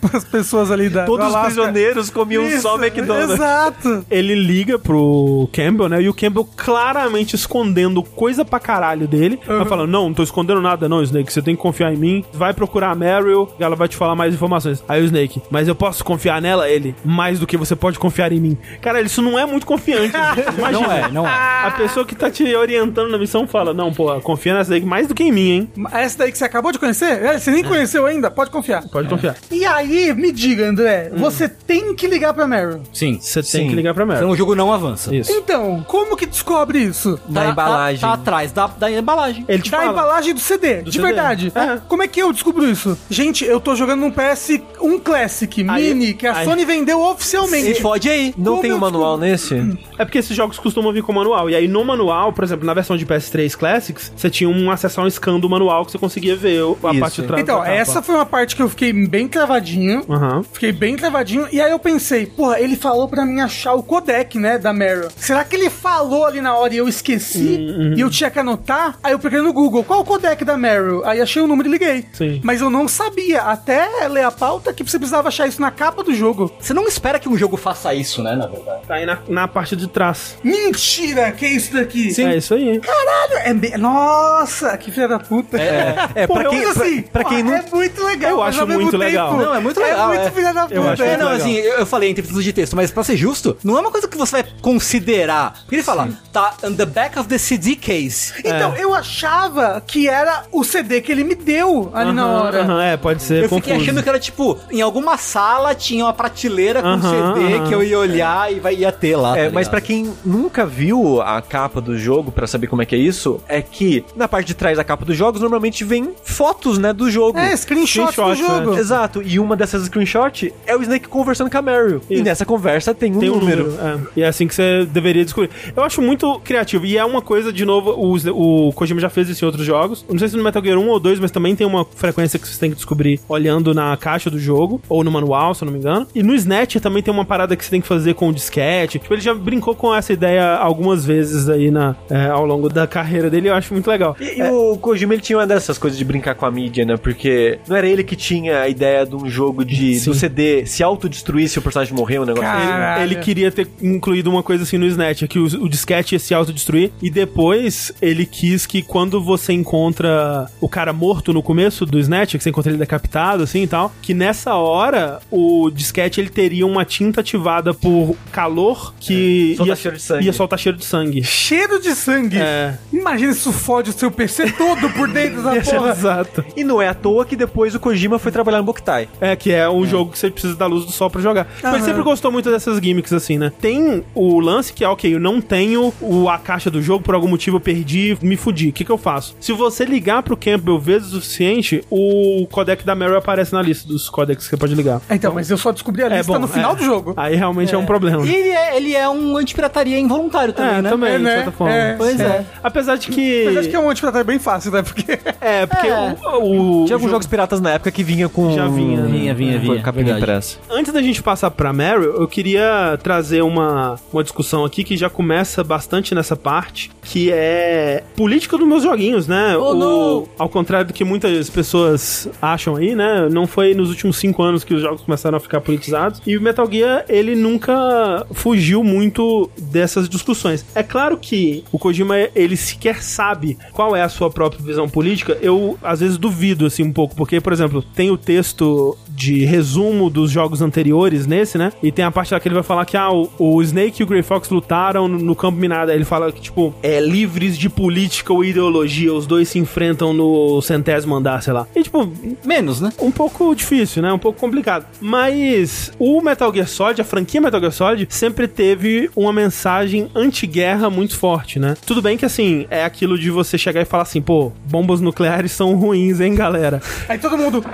para 0.00 0.10
as 0.18 0.24
pessoas 0.24 0.70
ali 0.70 0.88
da 0.88 1.04
Todos 1.04 1.26
do 1.26 1.36
os 1.36 1.44
prisioneiros 1.44 2.10
comiam 2.10 2.46
Isso, 2.46 2.62
só 2.62 2.76
McDonald's. 2.76 3.34
Exato. 3.34 4.06
ele 4.10 4.34
liga 4.34 4.78
pro 4.78 5.48
Campbell, 5.52 5.88
né? 5.88 6.02
E 6.02 6.08
o 6.08 6.14
Campbell 6.14 6.48
claramente 6.56 7.34
escondendo 7.34 8.02
coisa 8.02 8.44
pra 8.44 8.60
caralho 8.60 9.06
dele. 9.06 9.38
Vai 9.46 9.64
falando, 9.66 9.90
não, 9.90 10.06
não 10.06 10.14
tô 10.14 10.22
escondendo 10.22 10.60
nada 10.60 10.88
não, 10.88 11.02
Snake. 11.02 11.32
Você 11.32 11.42
tem 11.42 11.56
que 11.56 11.62
confiar 11.62 11.92
em 11.92 11.96
mim. 11.96 12.24
Vai 12.32 12.54
procurar 12.54 12.90
a 12.90 12.94
Meryl 12.94 13.48
e 13.58 13.62
ela 13.62 13.76
vai 13.76 13.88
te 13.88 13.96
falar 13.96 14.14
mais 14.14 14.34
informações. 14.34 14.82
Aí 14.88 15.02
o 15.02 15.04
Snake, 15.04 15.42
mas 15.50 15.68
eu 15.68 15.74
posso 15.74 16.04
confiar 16.04 16.40
nela? 16.40 16.68
Ele, 16.68 16.94
mais 17.04 17.38
do 17.38 17.46
que 17.46 17.56
você 17.56 17.74
pode 17.74 17.98
confiar 17.98 18.32
em 18.32 18.40
mim. 18.40 18.58
Cara, 18.80 19.00
isso 19.00 19.20
não 19.20 19.38
é 19.38 19.44
muito 19.44 19.66
confiante. 19.66 20.14
Imagina. 20.56 20.86
Não 20.86 20.92
é, 20.92 21.10
não 21.10 21.26
é. 21.26 21.30
A 21.30 21.74
pessoa 21.76 22.04
que 22.04 22.14
tá 22.14 22.30
te 22.30 22.54
orientando 22.54 22.75
na 22.84 23.18
missão 23.18 23.46
fala, 23.46 23.72
não, 23.72 23.92
pô, 23.92 24.20
confia 24.20 24.54
nessa 24.54 24.70
Snake 24.74 24.86
mais 24.86 25.06
do 25.06 25.14
que 25.14 25.22
em 25.22 25.32
mim, 25.32 25.50
hein? 25.50 25.70
Essa 25.92 26.18
daí 26.18 26.32
que 26.32 26.38
você 26.38 26.44
acabou 26.44 26.72
de 26.72 26.78
conhecer? 26.78 27.22
É, 27.24 27.38
Você 27.38 27.50
nem 27.50 27.62
conheceu 27.64 28.06
ainda? 28.06 28.30
Pode 28.30 28.50
confiar. 28.50 28.86
Pode 28.88 29.08
confiar. 29.08 29.36
E 29.50 29.64
aí, 29.64 30.12
me 30.14 30.32
diga, 30.32 30.68
André, 30.68 31.10
você 31.14 31.48
tem 31.48 31.94
que 31.94 32.06
ligar 32.06 32.34
pra 32.34 32.46
Meryl. 32.46 32.80
Sim. 32.92 33.18
Você 33.20 33.42
Sim. 33.42 33.58
tem 33.58 33.68
que 33.70 33.74
ligar 33.74 33.94
pra 33.94 34.04
Então 34.04 34.16
Meryl. 34.16 34.30
o 34.32 34.36
jogo 34.36 34.54
não 34.54 34.72
avança. 34.72 35.14
Isso. 35.14 35.30
Então, 35.32 35.84
como 35.86 36.16
que 36.16 36.26
descobre 36.26 36.78
isso? 36.80 37.18
Na 37.28 37.44
Tá- 37.44 37.50
embalagem. 37.50 38.00
Tá, 38.00 38.08
tá 38.08 38.12
atrás 38.14 38.52
da, 38.52 38.66
da 38.66 38.90
embalagem. 38.90 39.44
Ele 39.48 39.62
te 39.62 39.70
da 39.70 39.78
fala. 39.78 39.92
embalagem 39.92 40.34
do 40.34 40.40
CD, 40.40 40.82
de 40.82 40.92
CD. 40.92 41.04
verdade. 41.04 41.52
É. 41.54 41.78
Como 41.88 42.02
é 42.02 42.08
que 42.08 42.20
eu 42.20 42.32
descubro 42.32 42.66
isso? 42.68 42.96
Gente, 43.08 43.44
eu 43.44 43.60
tô 43.60 43.74
jogando 43.74 44.00
num 44.00 44.10
PS1 44.10 44.98
Classic 45.00 45.64
Aí- 45.68 45.94
Mini 45.94 46.14
que 46.14 46.26
a 46.26 46.36
aí- 46.38 46.44
Sony 46.44 46.64
vendeu 46.64 47.00
oficialmente. 47.00 47.74
Se 47.74 47.80
fode 47.80 48.08
aí. 48.08 48.34
Não 48.36 48.52
Como 48.52 48.62
tem 48.62 48.70
eu 48.70 48.76
um 48.76 48.80
manual 48.80 49.16
nesse? 49.16 49.54
É 49.98 50.04
porque 50.04 50.18
esses 50.18 50.36
jogos 50.36 50.58
costumam 50.58 50.92
vir 50.92 51.02
com 51.02 51.12
manual. 51.12 51.48
E 51.48 51.54
aí 51.54 51.68
no 51.68 51.84
manual, 51.84 52.32
por 52.32 52.44
exemplo, 52.44 52.65
na 52.66 52.74
versão 52.74 52.96
de 52.96 53.06
PS3 53.06 53.56
Classics, 53.56 54.12
você 54.14 54.28
tinha 54.28 54.48
um 54.48 54.70
acesso 54.70 55.00
a 55.00 55.04
um 55.04 55.10
scan 55.10 55.38
do 55.38 55.48
manual 55.48 55.86
que 55.86 55.92
você 55.92 55.98
conseguia 55.98 56.36
ver 56.36 56.60
a 56.82 56.90
Isso. 56.90 57.00
parte 57.00 57.20
de 57.20 57.26
trás. 57.26 57.42
Então, 57.42 57.58
da 57.58 57.64
capa. 57.64 57.76
essa 57.76 58.02
foi 58.02 58.14
uma 58.14 58.26
parte 58.26 58.56
que 58.56 58.62
eu 58.62 58.68
fiquei 58.68 58.92
bem 58.92 59.28
travadinho. 59.28 60.04
Aham. 60.08 60.42
Fiquei 60.52 60.72
bem 60.72 60.96
travadinho. 60.96 61.48
E 61.52 61.60
aí 61.60 61.70
eu 61.70 61.78
pensei, 61.78 62.26
porra, 62.26 62.60
ele 62.60 62.76
falou 62.76 63.08
pra 63.08 63.24
mim 63.24 63.40
achar 63.40 63.74
o 63.74 63.82
codec, 63.82 64.38
né, 64.38 64.58
da 64.58 64.72
Meryl. 64.72 65.08
Será 65.16 65.44
que 65.44 65.56
ele 65.56 65.70
falou 65.70 66.26
ali 66.26 66.40
na 66.40 66.54
hora 66.56 66.74
e 66.74 66.78
eu 66.78 66.88
esqueci? 66.88 67.38
Uhum. 67.38 67.94
E 67.96 68.00
eu 68.00 68.10
tinha 68.10 68.30
que 68.30 68.38
anotar? 68.38 68.98
Aí 69.02 69.12
eu 69.12 69.18
peguei 69.18 69.40
no 69.40 69.52
Google, 69.52 69.84
qual 69.84 70.00
o 70.00 70.04
codec 70.04 70.44
da 70.44 70.56
Meryl? 70.56 71.04
Aí 71.04 71.20
achei 71.20 71.40
o 71.40 71.46
número 71.46 71.68
e 71.68 71.72
liguei. 71.72 72.04
Sim. 72.12 72.40
Mas 72.42 72.60
eu 72.60 72.70
não 72.70 72.88
sabia, 72.88 73.42
até 73.42 73.88
ler 74.08 74.24
a 74.24 74.30
pauta, 74.30 74.72
que 74.72 74.82
você 74.82 74.98
precisava 74.98 75.28
achar 75.28 75.46
isso 75.46 75.60
na 75.60 75.70
capa 75.70 76.02
do 76.02 76.14
jogo. 76.14 76.52
Você 76.58 76.74
não 76.74 76.86
espera 76.86 77.18
que 77.18 77.28
um 77.28 77.36
jogo 77.36 77.56
faça 77.56 77.94
isso, 77.94 78.22
né, 78.22 78.34
na 78.34 78.46
verdade. 78.46 78.82
Tá 78.86 78.94
aí 78.94 79.06
na, 79.06 79.18
na 79.28 79.48
parte 79.48 79.76
de 79.76 79.86
trás. 79.86 80.36
Mentira, 80.42 81.30
que 81.32 81.44
é 81.44 81.50
isso 81.50 81.72
daqui? 81.72 82.08
É 82.20 82.36
isso 82.46 82.54
aí. 82.54 82.80
Caralho, 82.80 83.38
é 83.44 83.54
bem... 83.54 83.76
Nossa, 83.78 84.76
que 84.78 84.90
filha 84.90 85.08
da 85.08 85.18
puta. 85.18 85.56
É, 85.60 86.26
Pô, 86.26 86.34
pra 86.34 86.48
quem, 86.48 86.64
assim, 86.64 87.02
pra, 87.02 87.22
pra 87.22 87.24
quem 87.30 87.44
pô, 87.44 87.50
não... 87.50 87.56
É 87.56 87.62
muito 87.72 88.04
legal. 88.04 88.30
Eu 88.30 88.42
acho 88.42 88.60
ao 88.60 88.66
mesmo 88.66 88.82
muito 88.82 88.96
legal. 88.96 89.30
tempo, 89.30 89.42
Não, 89.42 89.54
é 89.54 89.60
muito 89.60 89.80
legal, 89.80 90.12
É 90.12 90.16
muito 90.16 90.28
é. 90.28 90.30
filha 90.30 90.52
da 90.54 90.62
puta. 90.62 90.74
Eu 90.74 90.88
acho 90.88 91.02
É, 91.02 91.06
muito 91.08 91.20
não, 91.20 91.30
legal. 91.32 91.46
assim, 91.46 91.54
eu, 91.56 91.74
eu 91.78 91.86
falei 91.86 92.10
entre 92.10 92.22
títulos 92.22 92.44
de 92.44 92.52
texto, 92.52 92.76
mas 92.76 92.90
pra 92.90 93.02
ser 93.04 93.16
justo, 93.16 93.56
não 93.64 93.76
é 93.76 93.80
uma 93.80 93.90
coisa 93.90 94.08
que 94.08 94.16
você 94.16 94.42
vai 94.42 94.44
considerar. 94.62 95.54
Porque 95.62 95.76
ele 95.76 95.82
fala, 95.82 96.08
tá 96.32 96.54
on 96.64 96.72
the 96.74 96.86
back 96.86 97.18
of 97.18 97.28
the 97.28 97.38
CD 97.38 97.76
case. 97.76 98.32
Então, 98.44 98.74
eu 98.76 98.94
achava 98.94 99.82
que 99.86 100.08
era 100.08 100.44
o 100.52 100.62
CD 100.64 101.00
que 101.00 101.10
ele 101.12 101.24
me 101.24 101.34
deu 101.34 101.90
ali 101.94 102.12
na 102.12 102.22
Aham, 102.24 102.42
hora. 102.42 102.62
aham, 102.62 102.82
é, 102.82 102.96
pode 102.96 103.22
ser 103.22 103.44
Eu 103.44 103.48
confuso. 103.48 103.62
fiquei 103.62 103.76
achando 103.82 104.02
que 104.02 104.08
era 104.08 104.18
tipo, 104.20 104.58
em 104.70 104.80
alguma 104.80 105.16
sala 105.18 105.74
tinha 105.74 106.04
uma 106.04 106.12
prateleira 106.12 106.80
com 106.82 106.88
Aham, 106.88 107.34
CD 107.34 107.54
aham. 107.56 107.66
que 107.68 107.74
eu 107.74 107.82
ia 107.82 107.98
olhar 107.98 108.52
e 108.52 108.60
vai, 108.60 108.74
ia 108.76 108.92
ter 108.92 109.16
lá. 109.16 109.36
É, 109.36 109.46
tá 109.46 109.50
mas 109.52 109.68
pra 109.68 109.80
quem 109.80 110.12
nunca 110.24 110.64
viu 110.64 111.20
a 111.20 111.40
capa 111.42 111.80
do 111.80 111.98
jogo, 111.98 112.30
pra 112.36 112.46
saber 112.46 112.68
como 112.68 112.82
é 112.82 112.86
que 112.86 112.94
é 112.94 112.98
isso, 112.98 113.40
é 113.48 113.60
que 113.60 114.04
na 114.14 114.28
parte 114.28 114.46
de 114.46 114.54
trás 114.54 114.76
da 114.76 114.84
capa 114.84 115.04
dos 115.04 115.16
jogos 115.16 115.40
normalmente 115.40 115.82
vem 115.82 116.10
fotos, 116.22 116.78
né, 116.78 116.92
do 116.92 117.10
jogo. 117.10 117.38
É, 117.38 117.56
screenshot 117.56 118.06
do 118.06 118.12
Screenshot, 118.12 118.36
jogo. 118.60 118.70
né? 118.72 118.78
Exato, 118.78 119.22
e 119.24 119.38
uma 119.40 119.56
dessas 119.56 119.84
screenshots 119.86 120.50
é 120.66 120.76
o 120.76 120.82
Snake 120.82 121.08
conversando 121.08 121.50
com 121.50 121.58
a 121.58 121.62
Meryl. 121.62 122.00
E 122.08 122.22
nessa 122.22 122.44
conversa 122.44 122.94
tem 122.94 123.12
um 123.16 123.18
Tem 123.18 123.30
um 123.30 123.38
número. 123.40 123.64
número. 123.72 123.82
é. 124.14 124.20
E 124.20 124.22
é 124.22 124.28
assim 124.28 124.46
que 124.46 124.54
você 124.54 124.86
deveria 124.86 125.24
descobrir. 125.24 125.50
Eu 125.74 125.82
acho 125.82 126.00
muito 126.02 126.38
criativo. 126.40 126.84
E 126.86 126.96
é 126.98 127.04
uma 127.04 127.22
coisa, 127.22 127.52
de 127.52 127.64
novo, 127.64 127.90
o, 127.92 128.68
o 128.68 128.72
Kojima 128.74 129.00
já 129.00 129.08
fez 129.08 129.28
isso 129.28 129.44
em 129.44 129.46
outros 129.46 129.64
jogos. 129.64 130.04
Não 130.08 130.18
sei 130.18 130.28
se 130.28 130.36
no 130.36 130.44
Metal 130.44 130.62
Gear 130.62 130.78
1 130.78 130.88
ou 130.88 131.00
2, 131.00 131.18
mas 131.18 131.30
também 131.30 131.56
tem 131.56 131.66
uma 131.66 131.84
frequência 131.84 132.38
que 132.38 132.46
você 132.46 132.58
tem 132.60 132.70
que 132.70 132.76
descobrir 132.76 133.18
olhando 133.28 133.72
na 133.74 133.96
caixa 133.96 134.28
do 134.30 134.38
jogo, 134.38 134.80
ou 134.88 135.02
no 135.02 135.10
manual, 135.10 135.54
se 135.54 135.64
eu 135.64 135.66
não 135.66 135.72
me 135.72 135.78
engano. 135.78 136.06
E 136.14 136.22
no 136.22 136.34
Snatch 136.34 136.76
também 136.76 137.02
tem 137.02 137.12
uma 137.12 137.24
parada 137.24 137.56
que 137.56 137.64
você 137.64 137.70
tem 137.70 137.80
que 137.80 137.86
fazer 137.88 138.14
com 138.14 138.28
o 138.28 138.32
disquete. 138.32 138.98
Tipo, 138.98 139.14
ele 139.14 139.20
já 139.22 139.32
brincou 139.34 139.74
com 139.74 139.94
essa 139.94 140.12
ideia 140.12 140.56
algumas 140.56 141.04
vezes 141.04 141.48
aí 141.48 141.70
na, 141.70 141.96
é, 142.10 142.25
é, 142.26 142.30
ao 142.30 142.44
longo 142.44 142.68
da 142.68 142.86
carreira 142.86 143.30
dele, 143.30 143.48
eu 143.48 143.54
acho 143.54 143.72
muito 143.72 143.88
legal. 143.88 144.16
E, 144.20 144.40
e 144.40 144.42
o 144.42 144.76
Kojima, 144.76 145.14
ele 145.14 145.22
tinha 145.22 145.38
uma 145.38 145.46
dessas 145.46 145.78
coisas 145.78 145.98
de 145.98 146.04
brincar 146.04 146.34
com 146.34 146.46
a 146.46 146.50
mídia, 146.50 146.84
né? 146.84 146.96
Porque 146.96 147.58
não 147.68 147.76
era 147.76 147.86
ele 147.88 148.02
que 148.04 148.16
tinha 148.16 148.60
a 148.60 148.68
ideia 148.68 149.04
de 149.04 149.14
um 149.14 149.28
jogo 149.28 149.64
de 149.64 149.98
Sim. 149.98 150.10
do 150.10 150.14
CD 150.16 150.66
se 150.66 150.82
autodestruir 150.82 151.48
se 151.48 151.58
o 151.58 151.62
personagem 151.62 151.94
morrer, 151.94 152.18
um 152.18 152.24
negócio 152.24 152.48
assim. 152.48 152.66
Caralho. 152.66 153.02
Ele 153.02 153.16
queria 153.16 153.50
ter 153.50 153.68
incluído 153.82 154.30
uma 154.30 154.42
coisa 154.42 154.64
assim 154.64 154.78
no 154.78 154.86
Snatch, 154.86 155.22
que 155.28 155.38
o, 155.38 155.44
o 155.44 155.68
disquete 155.68 156.14
ia 156.14 156.18
se 156.18 156.34
autodestruir. 156.34 156.90
E 157.02 157.10
depois 157.10 157.92
ele 158.00 158.26
quis 158.26 158.66
que 158.66 158.82
quando 158.82 159.20
você 159.22 159.52
encontra 159.52 160.46
o 160.60 160.68
cara 160.68 160.92
morto 160.92 161.32
no 161.32 161.42
começo 161.42 161.86
do 161.86 161.98
Snatch, 161.98 162.36
que 162.36 162.42
você 162.42 162.50
encontra 162.50 162.70
ele 162.70 162.78
decapitado, 162.78 163.42
assim 163.42 163.62
e 163.62 163.66
tal, 163.66 163.92
que 164.02 164.14
nessa 164.14 164.54
hora 164.54 165.20
o 165.30 165.70
disquete 165.70 166.20
ele 166.20 166.30
teria 166.30 166.66
uma 166.66 166.84
tinta 166.84 167.20
ativada 167.20 167.72
por 167.72 168.16
calor 168.32 168.94
que 168.98 169.54
Solta 169.56 169.70
ia, 169.70 169.76
cheiro 169.76 169.96
de 169.96 170.02
sangue. 170.02 170.24
ia 170.24 170.32
soltar 170.32 170.58
cheiro 170.58 170.78
de 170.78 170.84
sangue. 170.84 171.22
Cheiro 171.24 171.80
de 171.80 171.94
sangue. 171.94 172.15
É. 172.38 172.74
Imagina 172.92 173.32
isso 173.32 173.52
fode 173.52 173.90
o 173.90 173.92
seu 173.92 174.10
PC 174.10 174.52
todo 174.52 174.88
por 174.90 175.08
dentro 175.08 175.42
da 175.42 175.50
porra. 175.62 175.90
Exato. 175.90 176.44
E 176.56 176.64
não 176.64 176.80
é 176.80 176.88
à 176.88 176.94
toa 176.94 177.24
que 177.24 177.36
depois 177.36 177.74
o 177.74 177.80
Kojima 177.80 178.18
foi 178.18 178.32
trabalhar 178.32 178.58
no 178.58 178.64
Boktai. 178.64 179.08
É, 179.20 179.36
que 179.36 179.52
é 179.52 179.68
um 179.68 179.84
jogo 179.86 180.12
que 180.12 180.18
você 180.18 180.30
precisa 180.30 180.54
da 180.56 180.66
luz 180.66 180.84
do 180.84 180.92
sol 180.92 181.10
pra 181.10 181.20
jogar. 181.20 181.46
Mas 181.62 181.64
Ele 181.64 181.76
Aham. 181.76 181.84
sempre 181.84 182.02
gostou 182.02 182.30
muito 182.32 182.50
dessas 182.50 182.78
gimmicks, 182.78 183.12
assim, 183.12 183.38
né? 183.38 183.52
Tem 183.60 184.02
o 184.14 184.40
lance 184.40 184.72
que 184.72 184.84
é, 184.84 184.88
ok, 184.88 185.14
eu 185.14 185.20
não 185.20 185.40
tenho 185.40 185.92
o, 186.00 186.28
a 186.28 186.38
caixa 186.38 186.70
do 186.70 186.80
jogo, 186.82 187.02
por 187.04 187.14
algum 187.14 187.28
motivo 187.28 187.56
eu 187.56 187.60
perdi, 187.60 188.16
me 188.22 188.36
fudi. 188.36 188.68
O 188.68 188.72
que, 188.72 188.84
que 188.84 188.90
eu 188.90 188.98
faço? 188.98 189.36
Se 189.40 189.52
você 189.52 189.84
ligar 189.84 190.22
pro 190.22 190.36
Campbell 190.36 190.78
vezes 190.78 191.12
o 191.12 191.20
suficiente, 191.20 191.82
o 191.90 192.46
codec 192.50 192.84
da 192.84 192.94
Meryl 192.94 193.16
aparece 193.18 193.52
na 193.52 193.62
lista 193.62 193.86
dos 193.88 194.08
codecs 194.08 194.44
que 194.44 194.50
você 194.50 194.56
pode 194.56 194.74
ligar. 194.74 195.00
Então, 195.10 195.32
mas 195.34 195.50
eu 195.50 195.56
só 195.58 195.72
descobri 195.72 196.02
a 196.02 196.06
É 196.06 196.18
lista 196.18 196.32
bom, 196.32 196.38
no 196.38 196.48
final 196.48 196.72
é. 196.72 196.76
do 196.76 196.84
jogo. 196.84 197.14
Aí 197.16 197.34
realmente 197.36 197.74
é, 197.74 197.78
um 197.78 197.86
problema. 197.86 198.24
E 198.26 198.34
ele 198.34 198.48
é, 198.50 198.76
ele 198.76 198.94
é 198.94 199.08
um 199.08 199.36
antipirataria 199.36 199.98
involuntário 199.98 200.52
também, 200.52 200.76
é, 200.76 200.82
né? 200.82 200.90
também, 200.90 201.12
É, 201.14 201.18
de 201.18 201.24
né? 201.24 201.34
certa 201.36 201.52
forma. 201.52 201.72
É, 201.74 201.96
Pois 202.08 202.20
é. 202.20 202.44
Apesar 202.62 202.96
de 202.96 203.08
que. 203.08 203.44
Mas 203.46 203.56
acho 203.58 203.68
que 203.68 203.76
é 203.76 203.78
um 203.78 203.90
antipratário 203.90 204.26
bem 204.26 204.38
fácil, 204.38 204.70
né? 204.72 204.82
Porque. 204.82 205.18
É, 205.40 205.66
porque 205.66 205.86
É. 205.86 206.16
o. 206.24 206.82
o 206.82 206.84
Tinha 206.84 206.96
alguns 206.96 207.00
jogo- 207.02 207.08
jogos 207.10 207.26
piratas 207.26 207.60
na 207.60 207.70
época 207.72 207.90
que 207.90 208.02
vinha 208.02 208.28
com. 208.28 208.54
Já 208.54 208.66
vinha, 208.68 209.00
né? 209.02 209.08
Vinha, 209.08 209.34
vinha, 209.34 209.58
vinha, 209.58 209.80
capinha 209.82 210.04
verdade. 210.04 210.22
impressa. 210.22 210.58
Antes 210.70 210.92
da 210.92 211.02
gente 211.02 211.22
passar 211.22 211.50
pra 211.50 211.72
Meryl, 211.72 212.14
eu 212.20 212.28
queria 212.28 212.98
trazer 213.02 213.42
uma, 213.42 213.96
uma 214.12 214.22
discussão 214.22 214.64
aqui 214.64 214.84
que 214.84 214.96
já 214.96 215.08
começa 215.08 215.62
bastante 215.64 216.14
nessa 216.14 216.36
parte, 216.36 216.90
que 217.02 217.30
é 217.32 218.02
política 218.16 218.56
dos 218.58 218.66
meus 218.66 218.82
joguinhos, 218.82 219.26
né? 219.26 219.56
Oh, 219.56 219.70
O- 219.70 219.74
não! 219.74 220.28
Ao 220.38 220.48
contrário 220.48 220.86
do 220.88 220.92
que 220.92 221.04
muitas 221.04 221.48
pessoas 221.50 222.28
acham 222.40 222.76
aí, 222.76 222.94
né? 222.94 223.28
Não 223.30 223.46
foi 223.46 223.74
nos 223.74 223.88
últimos 223.90 224.16
cinco 224.16 224.42
anos 224.42 224.64
que 224.64 224.74
os 224.74 224.82
jogos 224.82 225.00
começaram 225.02 225.36
a 225.36 225.40
ficar 225.40 225.60
politizados. 225.60 226.20
E 226.26 226.36
o 226.36 226.40
Metal 226.42 226.68
Gear, 226.70 227.04
ele 227.08 227.34
nunca 227.34 228.26
fugiu 228.32 228.82
muito 228.84 229.50
dessas 229.58 230.08
discussões. 230.08 230.64
É 230.74 230.82
claro 230.82 231.16
que 231.16 231.64
o 231.72 231.78
Kojima, 231.78 231.95
ele 232.34 232.56
sequer 232.56 233.02
sabe 233.02 233.56
qual 233.72 233.94
é 233.94 234.02
a 234.02 234.08
sua 234.08 234.30
própria 234.30 234.62
visão 234.62 234.88
política. 234.88 235.38
Eu, 235.40 235.78
às 235.82 236.00
vezes, 236.00 236.18
duvido, 236.18 236.66
assim, 236.66 236.82
um 236.82 236.92
pouco. 236.92 237.14
Porque, 237.14 237.40
por 237.40 237.52
exemplo, 237.52 237.82
tem 237.82 238.10
o 238.10 238.16
texto 238.16 238.96
de 239.08 239.44
resumo 239.44 240.10
dos 240.10 240.30
jogos 240.30 240.60
anteriores 240.60 241.26
nesse, 241.26 241.56
né? 241.56 241.72
E 241.82 241.90
tem 241.90 242.04
a 242.04 242.10
parte 242.10 242.34
lá 242.34 242.40
que 242.40 242.48
ele 242.48 242.54
vai 242.54 242.64
falar 242.64 242.84
que, 242.84 242.96
ah, 242.96 243.10
o, 243.10 243.30
o 243.38 243.62
Snake 243.62 244.02
e 244.02 244.04
o 244.04 244.06
Grey 244.06 244.22
Fox 244.22 244.50
lutaram 244.50 245.08
no, 245.08 245.18
no 245.18 245.34
campo 245.34 245.58
minado. 245.58 245.90
Aí 245.90 245.96
ele 245.96 246.04
fala 246.04 246.30
que, 246.30 246.40
tipo, 246.40 246.74
é 246.82 247.00
livres 247.00 247.56
de 247.56 247.68
política 247.68 248.32
ou 248.32 248.44
ideologia. 248.44 249.12
Os 249.12 249.26
dois 249.26 249.48
se 249.48 249.58
enfrentam 249.58 250.12
no 250.12 250.60
centésimo 250.60 251.14
andar, 251.14 251.42
sei 251.42 251.52
lá. 251.52 251.66
E, 251.74 251.82
tipo, 251.82 252.06
Menos, 252.44 252.80
né? 252.80 252.92
um 253.00 253.10
pouco 253.10 253.54
difícil, 253.54 254.02
né? 254.02 254.12
Um 254.12 254.18
pouco 254.18 254.38
complicado. 254.38 254.86
Mas 255.00 255.92
o 255.98 256.20
Metal 256.20 256.52
Gear 256.52 256.68
Solid, 256.68 257.00
a 257.00 257.04
franquia 257.04 257.40
Metal 257.40 257.60
Gear 257.60 257.72
Solid, 257.72 258.06
sempre 258.10 258.46
teve 258.46 259.10
uma 259.16 259.32
mensagem 259.32 260.08
anti-guerra 260.14 260.90
muito 260.90 261.16
forte, 261.16 261.58
né? 261.58 261.74
Tudo 261.86 262.02
bem 262.02 262.16
que, 262.18 262.24
assim, 262.24 262.66
é 262.68 262.84
aquilo 262.84 263.16
de 263.16 263.30
você 263.30 263.56
chegar 263.56 263.80
e 263.80 263.84
falar 263.84 264.02
assim, 264.02 264.20
pô, 264.20 264.50
bombas 264.64 265.00
nucleares 265.00 265.52
são 265.52 265.76
ruins, 265.76 266.20
hein, 266.20 266.34
galera? 266.34 266.82
Aí 267.08 267.16
todo 267.16 267.38
mundo. 267.38 267.64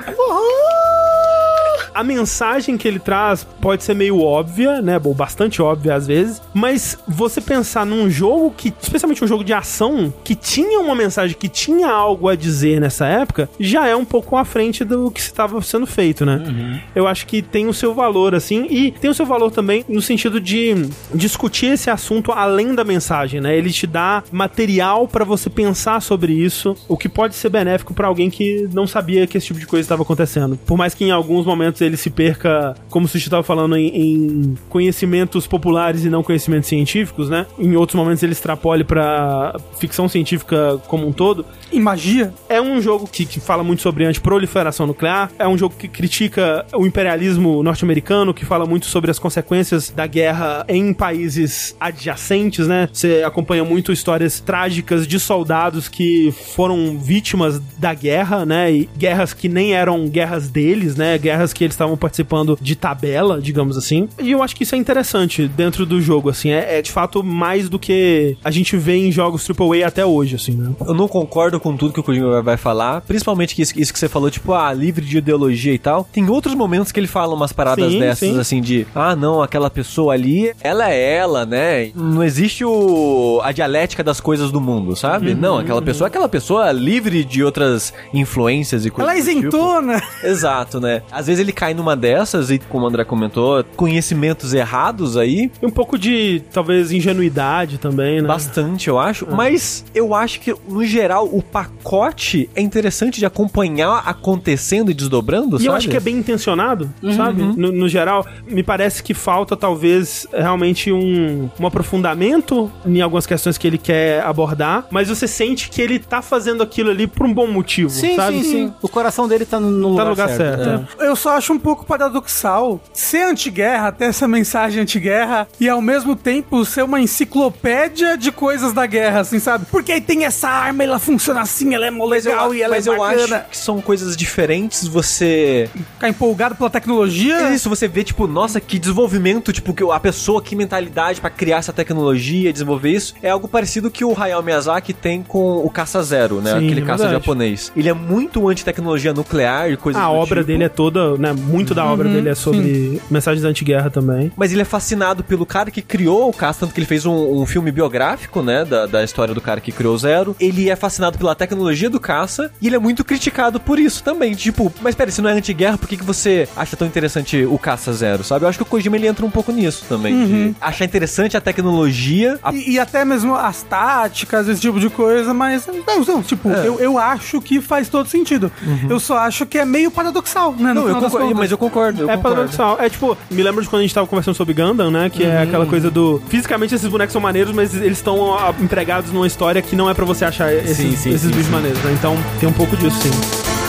A 1.94 2.02
mensagem 2.02 2.76
que 2.76 2.88
ele 2.88 2.98
traz 2.98 3.46
pode 3.60 3.84
ser 3.84 3.94
meio 3.94 4.20
óbvia, 4.20 4.80
né? 4.80 5.00
Ou 5.02 5.14
bastante 5.14 5.60
óbvia 5.60 5.94
às 5.94 6.06
vezes. 6.06 6.40
Mas 6.54 6.98
você 7.06 7.40
pensar 7.40 7.84
num 7.84 8.08
jogo 8.08 8.52
que, 8.56 8.72
especialmente 8.80 9.22
um 9.24 9.26
jogo 9.26 9.44
de 9.44 9.52
ação, 9.52 10.12
que 10.24 10.34
tinha 10.34 10.80
uma 10.80 10.94
mensagem, 10.94 11.36
que 11.36 11.48
tinha 11.48 11.88
algo 11.88 12.28
a 12.28 12.34
dizer 12.34 12.80
nessa 12.80 13.06
época, 13.06 13.48
já 13.58 13.86
é 13.86 13.94
um 13.94 14.04
pouco 14.04 14.36
à 14.36 14.44
frente 14.44 14.84
do 14.84 15.10
que 15.10 15.20
estava 15.20 15.60
sendo 15.62 15.86
feito, 15.86 16.24
né? 16.24 16.82
Eu 16.94 17.06
acho 17.06 17.26
que 17.26 17.42
tem 17.42 17.66
o 17.68 17.74
seu 17.74 17.94
valor, 17.94 18.34
assim, 18.34 18.66
e 18.70 18.90
tem 18.90 19.10
o 19.10 19.14
seu 19.14 19.26
valor 19.26 19.50
também 19.50 19.84
no 19.88 20.00
sentido 20.00 20.40
de 20.40 20.74
discutir 21.14 21.66
esse 21.66 21.90
assunto 21.90 22.32
além 22.32 22.74
da 22.74 22.84
mensagem, 22.84 23.40
né? 23.40 23.56
Ele 23.56 23.70
te 23.70 23.86
dá 23.86 24.22
material 24.32 25.06
pra 25.06 25.24
você 25.24 25.50
pensar 25.50 26.00
sobre 26.00 26.32
isso, 26.32 26.76
o 26.88 26.96
que 26.96 27.08
pode 27.08 27.34
ser 27.34 27.50
benéfico 27.50 27.92
pra 27.92 28.08
alguém 28.08 28.30
que 28.30 28.68
não 28.72 28.86
sabia 28.86 29.26
que 29.26 29.36
esse 29.36 29.48
tipo 29.48 29.60
de 29.60 29.66
coisa 29.66 29.84
estava 29.84 30.02
acontecendo. 30.02 30.58
Por 30.66 30.78
mais 30.78 30.94
que 30.94 31.04
em 31.04 31.10
alguns 31.10 31.44
momentos 31.44 31.81
ele 31.82 31.96
se 31.96 32.10
perca, 32.10 32.74
como 32.88 33.08
se 33.08 33.18
estava 33.18 33.42
falando, 33.42 33.76
em, 33.76 33.88
em 33.88 34.54
conhecimentos 34.68 35.46
populares 35.46 36.04
e 36.04 36.10
não 36.10 36.22
conhecimentos 36.22 36.68
científicos, 36.68 37.28
né? 37.28 37.46
Em 37.58 37.76
outros 37.76 37.96
momentos 37.96 38.22
ele 38.22 38.32
extrapole 38.32 38.84
pra 38.84 39.58
ficção 39.78 40.08
científica 40.08 40.80
como 40.86 41.06
um 41.06 41.12
todo. 41.12 41.44
Em 41.72 41.80
magia? 41.80 42.32
É 42.48 42.60
um 42.60 42.80
jogo 42.80 43.06
que, 43.06 43.24
que 43.24 43.40
fala 43.40 43.62
muito 43.62 43.82
sobre 43.82 44.04
antiproliferação 44.04 44.86
nuclear, 44.86 45.30
é 45.38 45.46
um 45.46 45.56
jogo 45.56 45.74
que 45.76 45.88
critica 45.88 46.64
o 46.74 46.86
imperialismo 46.86 47.62
norte-americano, 47.62 48.34
que 48.34 48.44
fala 48.44 48.66
muito 48.66 48.86
sobre 48.86 49.10
as 49.10 49.18
consequências 49.18 49.90
da 49.90 50.06
guerra 50.06 50.64
em 50.68 50.92
países 50.92 51.76
adjacentes, 51.80 52.66
né? 52.66 52.88
Você 52.92 53.22
acompanha 53.24 53.64
muito 53.64 53.92
histórias 53.92 54.40
trágicas 54.40 55.06
de 55.06 55.18
soldados 55.18 55.88
que 55.88 56.32
foram 56.54 56.98
vítimas 56.98 57.60
da 57.78 57.94
guerra, 57.94 58.44
né? 58.44 58.72
E 58.72 58.88
guerras 58.96 59.32
que 59.32 59.48
nem 59.48 59.74
eram 59.74 60.08
guerras 60.08 60.48
deles, 60.48 60.96
né? 60.96 61.16
Guerras 61.18 61.52
que 61.52 61.64
eles 61.72 61.74
estavam 61.74 61.96
participando 61.96 62.58
de 62.60 62.76
tabela, 62.76 63.40
digamos 63.40 63.76
assim. 63.76 64.08
E 64.20 64.30
eu 64.32 64.42
acho 64.42 64.54
que 64.54 64.62
isso 64.64 64.74
é 64.74 64.78
interessante 64.78 65.48
dentro 65.48 65.84
do 65.86 66.00
jogo, 66.00 66.28
assim. 66.28 66.50
É, 66.50 66.78
é 66.78 66.82
de 66.82 66.90
fato 66.92 67.22
mais 67.22 67.68
do 67.68 67.78
que 67.78 68.36
a 68.44 68.50
gente 68.50 68.76
vê 68.76 68.96
em 68.96 69.10
jogos 69.10 69.48
AAA 69.48 69.86
até 69.86 70.04
hoje, 70.04 70.36
assim, 70.36 70.52
né? 70.52 70.70
Eu 70.86 70.94
não 70.94 71.08
concordo 71.08 71.58
com 71.58 71.76
tudo 71.76 71.92
que 71.92 72.00
o 72.00 72.02
Kojima 72.02 72.42
vai- 72.42 72.52
falar, 72.62 73.00
principalmente 73.00 73.54
que 73.56 73.62
isso, 73.62 73.72
isso 73.80 73.92
que 73.92 73.98
você 73.98 74.08
falou, 74.08 74.30
tipo, 74.30 74.52
ah, 74.52 74.72
livre 74.72 75.04
de 75.04 75.18
ideologia 75.18 75.72
e 75.72 75.78
tal. 75.78 76.06
Tem 76.12 76.28
outros 76.28 76.54
momentos 76.54 76.92
que 76.92 77.00
ele 77.00 77.06
fala 77.08 77.34
umas 77.34 77.52
paradas 77.52 77.90
Sim, 77.90 77.98
dessas, 77.98 78.28
sim. 78.28 78.38
assim, 78.38 78.60
de, 78.60 78.86
ah, 78.94 79.16
não, 79.16 79.42
aquela 79.42 79.68
pessoa 79.70 80.12
ali, 80.12 80.52
ela 80.60 80.88
é 80.92 81.14
ela, 81.16 81.44
né? 81.46 81.90
Não 81.96 82.22
existe 82.22 82.64
o, 82.64 83.40
a 83.42 83.50
dialética 83.50 84.04
das 84.04 84.20
coisas 84.20 84.52
do 84.52 84.60
mundo, 84.60 84.94
sabe? 84.94 85.34
não, 85.34 85.58
aquela 85.58 85.80
pessoa 85.82 86.06
é 86.06 86.08
aquela 86.08 86.28
pessoa 86.28 86.70
livre 86.70 87.24
de 87.24 87.42
outras 87.42 87.92
influências 88.12 88.84
e 88.86 88.90
coisas 88.90 89.10
Ela 89.10 89.18
é 89.18 89.22
tipo. 89.24 89.38
isentona. 89.40 90.02
Exato, 90.22 90.78
né? 90.78 91.02
Às 91.10 91.26
vezes 91.26 91.40
ele 91.40 91.52
cai 91.62 91.74
numa 91.74 91.94
dessas 91.94 92.50
e, 92.50 92.58
como 92.58 92.84
o 92.84 92.88
André 92.88 93.04
comentou, 93.04 93.62
conhecimentos 93.76 94.52
errados 94.52 95.16
aí, 95.16 95.48
E 95.62 95.64
um 95.66 95.70
pouco 95.70 95.96
de, 95.96 96.42
talvez, 96.52 96.90
ingenuidade 96.90 97.78
também, 97.78 98.20
né? 98.20 98.26
Bastante, 98.26 98.88
eu 98.88 98.98
acho. 98.98 99.28
Mas 99.30 99.84
eu 99.94 100.12
acho 100.12 100.40
que, 100.40 100.52
no 100.68 100.84
geral, 100.84 101.28
o 101.32 101.40
pacote 101.40 102.50
é 102.56 102.60
interessante 102.60 103.20
de 103.20 103.26
acompanhar 103.26 104.02
acontecendo 104.04 104.90
e 104.90 104.94
desdobrando, 104.94 105.54
E 105.54 105.60
sabe? 105.60 105.66
eu 105.68 105.72
acho 105.74 105.88
que 105.88 105.96
é 105.96 106.00
bem 106.00 106.16
intencionado, 106.16 106.92
sabe? 107.16 107.42
No, 107.44 107.70
no 107.70 107.88
geral, 107.88 108.26
me 108.48 108.64
parece 108.64 109.00
que 109.00 109.14
falta 109.14 109.56
talvez 109.56 110.26
realmente 110.32 110.90
um, 110.90 111.48
um 111.60 111.66
aprofundamento 111.66 112.72
em 112.84 113.00
algumas 113.00 113.24
questões 113.24 113.56
que 113.56 113.68
ele 113.68 113.78
quer 113.78 114.24
abordar, 114.24 114.86
mas 114.90 115.08
você 115.08 115.28
sente 115.28 115.70
que 115.70 115.80
ele 115.80 116.00
tá 116.00 116.20
fazendo 116.22 116.60
aquilo 116.60 116.90
ali 116.90 117.06
por 117.06 117.24
um 117.24 117.32
bom 117.32 117.46
motivo, 117.46 117.90
Sim, 117.90 118.16
sabe? 118.16 118.42
sim, 118.42 118.50
sim. 118.50 118.72
O 118.82 118.88
coração 118.88 119.28
dele 119.28 119.44
tá 119.44 119.60
no, 119.60 119.70
no 119.70 119.94
Tá 119.96 120.02
lugar, 120.02 120.04
no 120.04 120.10
lugar 120.10 120.28
certo. 120.36 120.64
certo. 120.64 121.02
é. 121.02 121.06
Eu 121.06 121.14
só 121.14 121.36
acho 121.36 121.51
um 121.52 121.58
pouco 121.58 121.84
paradoxal 121.86 122.80
ser 122.92 123.22
anti-guerra, 123.22 123.92
ter 123.92 124.06
essa 124.06 124.26
mensagem 124.26 124.82
anti-guerra 124.82 125.46
e 125.60 125.68
ao 125.68 125.80
mesmo 125.80 126.16
tempo 126.16 126.64
ser 126.64 126.82
uma 126.82 127.00
enciclopédia 127.00 128.16
de 128.16 128.30
coisas 128.32 128.72
da 128.72 128.86
guerra, 128.86 129.20
assim, 129.20 129.38
sabe? 129.38 129.66
Porque 129.70 129.92
aí 129.92 130.00
tem 130.00 130.24
essa 130.24 130.48
arma, 130.48 130.82
ela 130.82 130.98
funciona 130.98 131.40
assim, 131.40 131.74
ela 131.74 131.86
é 131.86 131.90
Mas 131.90 132.26
eu, 132.26 132.32
legal 132.32 132.54
e 132.54 132.62
ela 132.62 132.74
mas 132.74 132.86
é 132.86 132.90
eu 132.90 132.98
bacana. 132.98 133.36
acho 133.38 133.48
que 133.50 133.56
são 133.56 133.80
coisas 133.80 134.16
diferentes 134.16 134.86
você... 134.86 135.68
Ficar 135.94 136.08
empolgado 136.08 136.54
pela 136.54 136.70
tecnologia. 136.70 137.36
É 137.48 137.54
isso, 137.54 137.68
você 137.68 137.88
vê, 137.88 138.04
tipo, 138.04 138.26
nossa, 138.26 138.60
que 138.60 138.78
desenvolvimento, 138.78 139.52
tipo, 139.52 139.72
que 139.74 139.82
a 139.82 140.00
pessoa, 140.00 140.42
que 140.42 140.54
mentalidade 140.56 141.20
pra 141.20 141.30
criar 141.30 141.58
essa 141.58 141.72
tecnologia, 141.72 142.52
desenvolver 142.52 142.90
isso, 142.90 143.14
é 143.22 143.30
algo 143.30 143.48
parecido 143.48 143.90
que 143.90 144.04
o 144.04 144.14
Hayao 144.18 144.42
Miyazaki 144.42 144.92
tem 144.92 145.22
com 145.22 145.58
o 145.64 145.70
Caça 145.70 146.02
Zero, 146.02 146.40
né? 146.40 146.52
Sim, 146.52 146.66
Aquele 146.66 146.80
é 146.80 146.84
caça 146.84 147.08
japonês. 147.08 147.72
Ele 147.76 147.88
é 147.88 147.92
muito 147.92 148.48
anti-tecnologia 148.48 149.12
nuclear 149.12 149.70
e 149.70 149.76
coisas 149.76 150.00
A 150.00 150.06
do 150.06 150.14
obra 150.14 150.40
tipo. 150.40 150.46
dele 150.52 150.64
é 150.64 150.68
toda, 150.68 151.16
né, 151.16 151.32
muito 151.42 151.74
da 151.74 151.84
obra 151.84 152.08
dele 152.08 152.28
é 152.28 152.34
sobre 152.34 153.00
mensagens 153.10 153.44
anti-guerra 153.44 153.90
também. 153.90 154.32
Mas 154.36 154.52
ele 154.52 154.62
é 154.62 154.64
fascinado 154.64 155.22
pelo 155.24 155.44
cara 155.46 155.70
que 155.70 155.82
criou 155.82 156.28
o 156.28 156.32
caça, 156.32 156.60
tanto 156.60 156.74
que 156.74 156.80
ele 156.80 156.86
fez 156.86 157.04
um, 157.06 157.12
um 157.40 157.46
filme 157.46 157.70
biográfico, 157.70 158.42
né, 158.42 158.64
da, 158.64 158.86
da 158.86 159.04
história 159.04 159.34
do 159.34 159.40
cara 159.40 159.60
que 159.60 159.72
criou 159.72 159.94
o 159.94 159.98
Zero. 159.98 160.34
Ele 160.40 160.70
é 160.70 160.76
fascinado 160.76 161.18
pela 161.18 161.34
tecnologia 161.34 161.90
do 161.90 162.00
caça 162.00 162.50
e 162.60 162.66
ele 162.66 162.76
é 162.76 162.78
muito 162.78 163.04
criticado 163.04 163.58
por 163.60 163.78
isso 163.78 164.02
também. 164.02 164.34
Tipo, 164.34 164.72
mas 164.80 164.94
pera, 164.94 165.10
se 165.10 165.20
não 165.20 165.30
é 165.30 165.32
anti-guerra, 165.32 165.76
por 165.78 165.88
que, 165.88 165.96
que 165.96 166.04
você 166.04 166.48
acha 166.56 166.76
tão 166.76 166.86
interessante 166.86 167.44
o 167.44 167.58
caça 167.58 167.92
Zero, 167.92 168.24
sabe? 168.24 168.44
Eu 168.44 168.48
acho 168.48 168.58
que 168.58 168.62
o 168.62 168.66
Kojima 168.66 168.96
ele 168.96 169.06
entra 169.06 169.24
um 169.26 169.30
pouco 169.30 169.52
nisso 169.52 169.84
também. 169.88 170.26
De 170.26 170.54
achar 170.60 170.84
interessante 170.84 171.36
a 171.36 171.40
tecnologia. 171.40 172.38
a- 172.42 172.52
E, 172.52 172.72
e 172.72 172.78
até 172.78 173.04
mesmo 173.04 173.34
as 173.34 173.62
táticas, 173.62 174.48
esse 174.48 174.60
tipo 174.60 174.78
de 174.78 174.88
coisa, 174.90 175.32
mas. 175.34 175.66
Não, 175.86 176.00
não, 176.04 176.22
tipo, 176.22 176.50
É. 176.50 176.66
eu, 176.66 176.78
eu 176.80 176.98
acho 176.98 177.40
que 177.40 177.60
faz 177.60 177.88
todo 177.88 178.08
sentido. 178.08 178.50
Eu 178.88 179.00
só 179.00 179.18
acho 179.18 179.46
que 179.46 179.58
é 179.58 179.64
meio 179.64 179.90
paradoxal, 179.90 180.52
né? 180.54 180.72
Não, 180.74 180.86
eu 180.88 180.94
concordo, 180.96 181.31
mas 181.34 181.50
eu 181.50 181.58
concordo. 181.58 182.02
eu 182.02 182.10
É 182.10 182.16
concordo. 182.16 182.36
paradoxal. 182.36 182.76
É 182.80 182.88
tipo, 182.88 183.16
me 183.30 183.42
lembro 183.42 183.62
de 183.62 183.68
quando 183.68 183.80
a 183.80 183.82
gente 183.82 183.94
tava 183.94 184.06
conversando 184.06 184.34
sobre 184.34 184.54
Gundam, 184.54 184.90
né? 184.90 185.10
Que 185.10 185.24
é 185.24 185.42
aquela 185.42 185.66
coisa 185.66 185.90
do. 185.90 186.22
Fisicamente 186.28 186.74
esses 186.74 186.88
bonecos 186.88 187.12
são 187.12 187.20
maneiros, 187.20 187.52
mas 187.54 187.74
eles 187.74 187.98
estão 187.98 188.36
empregados 188.60 189.10
numa 189.12 189.26
história 189.26 189.60
que 189.62 189.74
não 189.76 189.88
é 189.88 189.94
pra 189.94 190.04
você 190.04 190.24
achar 190.24 190.52
esses, 190.54 190.76
Sim, 190.76 190.96
sim, 190.96 191.10
esses 191.10 191.22
sim, 191.22 191.28
bichos 191.36 191.48
maneiros, 191.50 191.78
né? 191.82 191.92
Então 191.98 192.16
tem 192.40 192.48
um 192.48 192.52
pouco 192.52 192.76
disso, 192.76 192.96
sim. 193.00 193.61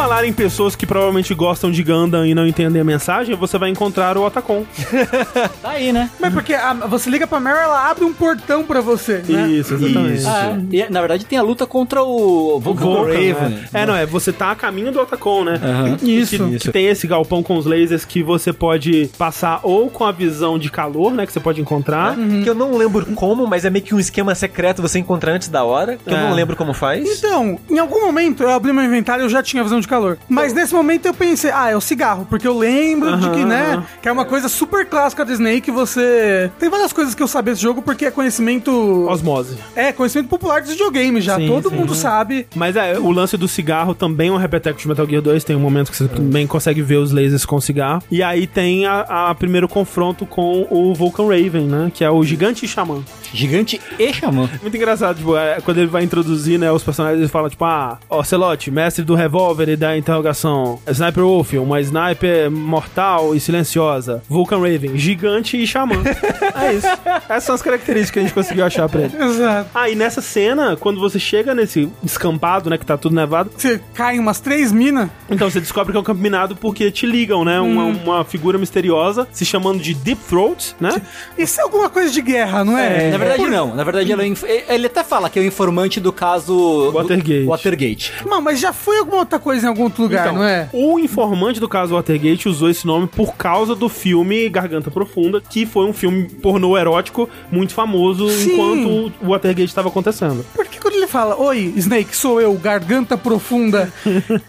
Falar 0.00 0.24
em 0.24 0.32
pessoas 0.32 0.74
que 0.74 0.86
provavelmente 0.86 1.34
gostam 1.34 1.70
de 1.70 1.82
Gundam 1.82 2.24
e 2.24 2.34
não 2.34 2.46
entendem 2.46 2.80
a 2.80 2.84
mensagem, 2.84 3.34
você 3.36 3.58
vai 3.58 3.68
encontrar 3.70 4.16
o 4.16 4.24
Otacon. 4.24 4.64
Tá 5.62 5.70
aí, 5.70 5.92
né? 5.92 6.10
Mas 6.18 6.32
porque 6.32 6.54
a- 6.54 6.72
você 6.74 7.10
liga 7.10 7.26
pra 7.26 7.38
Mary, 7.40 7.58
ela 7.58 7.90
abre 7.90 8.04
um 8.04 8.12
portão 8.12 8.64
pra 8.64 8.80
você, 8.80 9.22
né? 9.28 9.48
Isso, 9.48 9.74
exatamente. 9.74 10.26
Ah, 10.26 10.58
e, 10.72 10.86
na 10.90 11.00
verdade 11.00 11.24
tem 11.26 11.38
a 11.38 11.42
luta 11.42 11.66
contra 11.66 12.02
o 12.02 12.58
Vulcan, 12.60 12.84
Vulcan, 12.84 13.02
Raven. 13.06 13.34
né? 13.50 13.64
É, 13.74 13.86
não, 13.86 13.94
é, 13.94 14.06
você 14.06 14.32
tá 14.32 14.50
a 14.50 14.54
caminho 14.56 14.90
do 14.92 15.00
Otacon, 15.00 15.44
né? 15.44 15.60
Aham. 15.62 15.96
Isso. 16.02 16.48
Que, 16.48 16.58
que 16.58 16.70
tem 16.72 16.86
esse 16.86 17.06
galpão 17.06 17.42
com 17.42 17.56
os 17.56 17.66
lasers 17.66 18.04
que 18.04 18.22
você 18.22 18.52
pode 18.52 19.10
passar 19.18 19.60
ou 19.62 19.90
com 19.90 20.04
a 20.04 20.12
visão 20.12 20.58
de 20.58 20.70
calor, 20.70 21.12
né? 21.12 21.26
Que 21.26 21.32
você 21.32 21.40
pode 21.40 21.60
encontrar. 21.60 22.16
Uhum. 22.18 22.42
Que 22.42 22.48
eu 22.48 22.54
não 22.54 22.76
lembro 22.76 23.04
como, 23.14 23.46
mas 23.46 23.64
é 23.64 23.70
meio 23.70 23.84
que 23.84 23.94
um 23.94 23.98
esquema 24.00 24.34
secreto 24.34 24.80
você 24.82 24.98
encontrar 24.98 25.32
antes 25.32 25.48
da 25.48 25.62
hora. 25.64 25.98
Que 26.04 26.12
eu 26.12 26.16
É. 26.16 26.22
não 26.22 26.34
lembro 26.34 26.56
como 26.56 26.72
faz. 26.72 27.18
Então, 27.18 27.58
em 27.68 27.78
algum 27.78 28.00
momento 28.00 28.42
eu 28.42 28.50
abri 28.50 28.72
meu 28.72 28.84
inventário 28.84 29.22
e 29.22 29.26
eu 29.26 29.28
já 29.30 29.42
tinha 29.42 29.62
visão 29.62 29.80
de 29.80 29.88
calor. 29.90 30.18
Mas 30.28 30.52
nesse 30.52 30.72
momento 30.72 31.06
eu 31.06 31.14
pensei, 31.14 31.50
ah, 31.52 31.70
é 31.70 31.76
o 31.76 31.80
cigarro, 31.80 32.26
porque 32.30 32.46
eu 32.46 32.56
lembro 32.56 33.16
de 33.16 33.30
que, 33.30 33.44
né, 33.44 33.82
que 34.00 34.08
é 34.08 34.12
uma 34.12 34.24
coisa 34.24 34.48
super 34.48 34.86
clássica 34.86 35.24
da 35.24 35.32
Snake, 35.32 35.70
você... 35.70 36.50
Tem 36.58 36.70
várias 36.70 36.92
coisas 36.92 37.14
que 37.14 37.22
eu 37.22 37.28
sabia 37.28 37.52
desse 37.52 37.62
jogo 37.62 37.82
porque 37.82 38.06
é 38.06 38.10
conhecimento... 38.10 38.70
Osmose. 39.08 39.56
É, 39.74 39.92
conhecimento 39.92 40.28
popular 40.28 40.62
dos 40.62 40.70
videogames 40.70 41.24
já, 41.24 41.36
Sim, 41.36 41.48
todo 41.48 41.68
sim. 41.68 41.76
mundo 41.76 41.94
sabe. 41.94 42.46
Mas 42.54 42.76
é, 42.76 42.98
o 42.98 43.10
lance 43.10 43.36
do 43.36 43.48
cigarro 43.48 43.94
também 43.94 44.28
é 44.28 44.32
um 44.32 44.36
repeteco 44.36 44.78
de 44.78 44.86
Metal 44.86 45.06
Gear 45.06 45.22
2. 45.22 45.44
Tem 45.44 45.56
um 45.56 45.60
momento 45.60 45.90
que 45.90 45.96
você 45.96 46.08
também 46.08 46.46
consegue 46.46 46.82
ver 46.82 46.96
os 46.96 47.12
lasers 47.12 47.44
com 47.44 47.56
o 47.56 47.60
cigarro. 47.60 48.02
E 48.10 48.22
aí 48.22 48.46
tem 48.46 48.86
a, 48.86 49.30
a 49.30 49.34
primeiro 49.34 49.68
confronto 49.68 50.24
com 50.26 50.66
o 50.70 50.94
Vulcan 50.94 51.24
Raven, 51.24 51.66
né? 51.66 51.90
Que 51.92 52.04
é 52.04 52.10
o 52.10 52.22
gigante 52.22 52.66
xamã. 52.66 53.02
Gigante 53.32 53.80
e 53.98 54.12
xamã. 54.12 54.48
Muito 54.62 54.76
engraçado, 54.76 55.16
tipo, 55.18 55.36
é, 55.36 55.60
quando 55.60 55.78
ele 55.78 55.86
vai 55.86 56.02
introduzir, 56.02 56.58
né, 56.58 56.70
os 56.70 56.82
personagens, 56.82 57.20
ele 57.20 57.28
fala, 57.28 57.48
tipo, 57.48 57.64
ah, 57.64 57.98
Ocelote, 58.08 58.70
mestre 58.70 59.04
do 59.04 59.14
revólver 59.14 59.68
da 59.76 59.96
interrogação. 59.96 60.78
Sniper 60.88 61.24
Wolf, 61.24 61.52
uma 61.54 61.80
sniper 61.80 62.50
mortal 62.50 63.34
e 63.34 63.40
silenciosa. 63.40 64.22
Vulcan 64.28 64.58
Raven, 64.58 64.96
gigante 64.96 65.60
e 65.60 65.66
xamã. 65.66 65.96
é 66.60 66.74
isso. 66.74 66.86
Essas 67.28 67.44
são 67.44 67.54
as 67.54 67.62
características 67.62 68.10
que 68.10 68.18
a 68.18 68.22
gente 68.22 68.34
conseguiu 68.34 68.64
achar 68.64 68.88
pra 68.88 69.02
ele. 69.02 69.16
Exato. 69.16 69.70
Ah, 69.74 69.88
e 69.88 69.94
nessa 69.94 70.20
cena, 70.20 70.76
quando 70.76 71.00
você 71.00 71.18
chega 71.18 71.54
nesse 71.54 71.88
descampado, 72.02 72.70
né, 72.70 72.78
que 72.78 72.86
tá 72.86 72.96
tudo 72.96 73.14
nevado, 73.14 73.50
Você 73.56 73.80
cai 73.94 74.16
em 74.16 74.18
umas 74.18 74.40
três 74.40 74.72
minas. 74.72 75.08
então 75.30 75.50
você 75.50 75.60
descobre 75.60 75.92
que 75.92 75.96
é 75.96 76.00
um 76.00 76.04
campo 76.04 76.20
minado 76.20 76.56
porque 76.56 76.90
te 76.90 77.06
ligam, 77.06 77.44
né, 77.44 77.60
uma, 77.60 77.84
uma 77.84 78.24
figura 78.24 78.58
misteriosa 78.58 79.26
se 79.32 79.44
chamando 79.44 79.80
de 79.80 79.94
Deep 79.94 80.20
Throat, 80.28 80.74
né? 80.80 81.00
Isso 81.36 81.60
é 81.60 81.64
alguma 81.64 81.88
coisa 81.88 82.10
de 82.10 82.20
guerra, 82.22 82.64
não 82.64 82.76
é? 82.76 83.10
Na 83.10 83.18
verdade, 83.18 83.46
não. 83.46 83.74
Na 83.74 83.84
verdade, 83.84 84.12
ele, 84.12 84.34
é 84.44 84.74
ele 84.74 84.86
até 84.86 85.02
fala 85.02 85.28
que 85.30 85.38
é 85.38 85.42
o 85.42 85.44
informante 85.44 86.00
do 86.00 86.12
caso... 86.12 86.90
do- 86.90 86.92
Watergate. 86.92 87.44
Watergate. 87.46 88.12
Não, 88.26 88.40
mas 88.40 88.58
já 88.60 88.72
foi 88.72 88.98
alguma 88.98 89.18
outra 89.18 89.38
coisa 89.38 89.59
em 89.64 89.68
algum 89.68 89.84
outro 89.84 90.02
lugar, 90.02 90.26
Então, 90.26 90.36
não 90.38 90.44
é? 90.44 90.68
O 90.72 90.98
informante 90.98 91.60
do 91.60 91.68
caso 91.68 91.94
Watergate 91.94 92.48
usou 92.48 92.68
esse 92.70 92.86
nome 92.86 93.06
por 93.06 93.34
causa 93.36 93.74
do 93.74 93.88
filme 93.88 94.48
Garganta 94.48 94.90
Profunda, 94.90 95.40
que 95.40 95.66
foi 95.66 95.86
um 95.86 95.92
filme 95.92 96.24
pornô 96.24 96.76
erótico 96.76 97.28
muito 97.50 97.72
famoso 97.74 98.28
Sim. 98.30 98.52
enquanto 98.52 99.12
o 99.22 99.28
Watergate 99.30 99.68
estava 99.68 99.88
acontecendo. 99.88 100.44
Porque 100.54 100.78
quando 100.78 100.94
ele 100.94 101.06
fala, 101.06 101.36
oi, 101.40 101.72
Snake, 101.76 102.16
sou 102.16 102.40
eu, 102.40 102.52
garganta 102.54 103.16
profunda, 103.18 103.92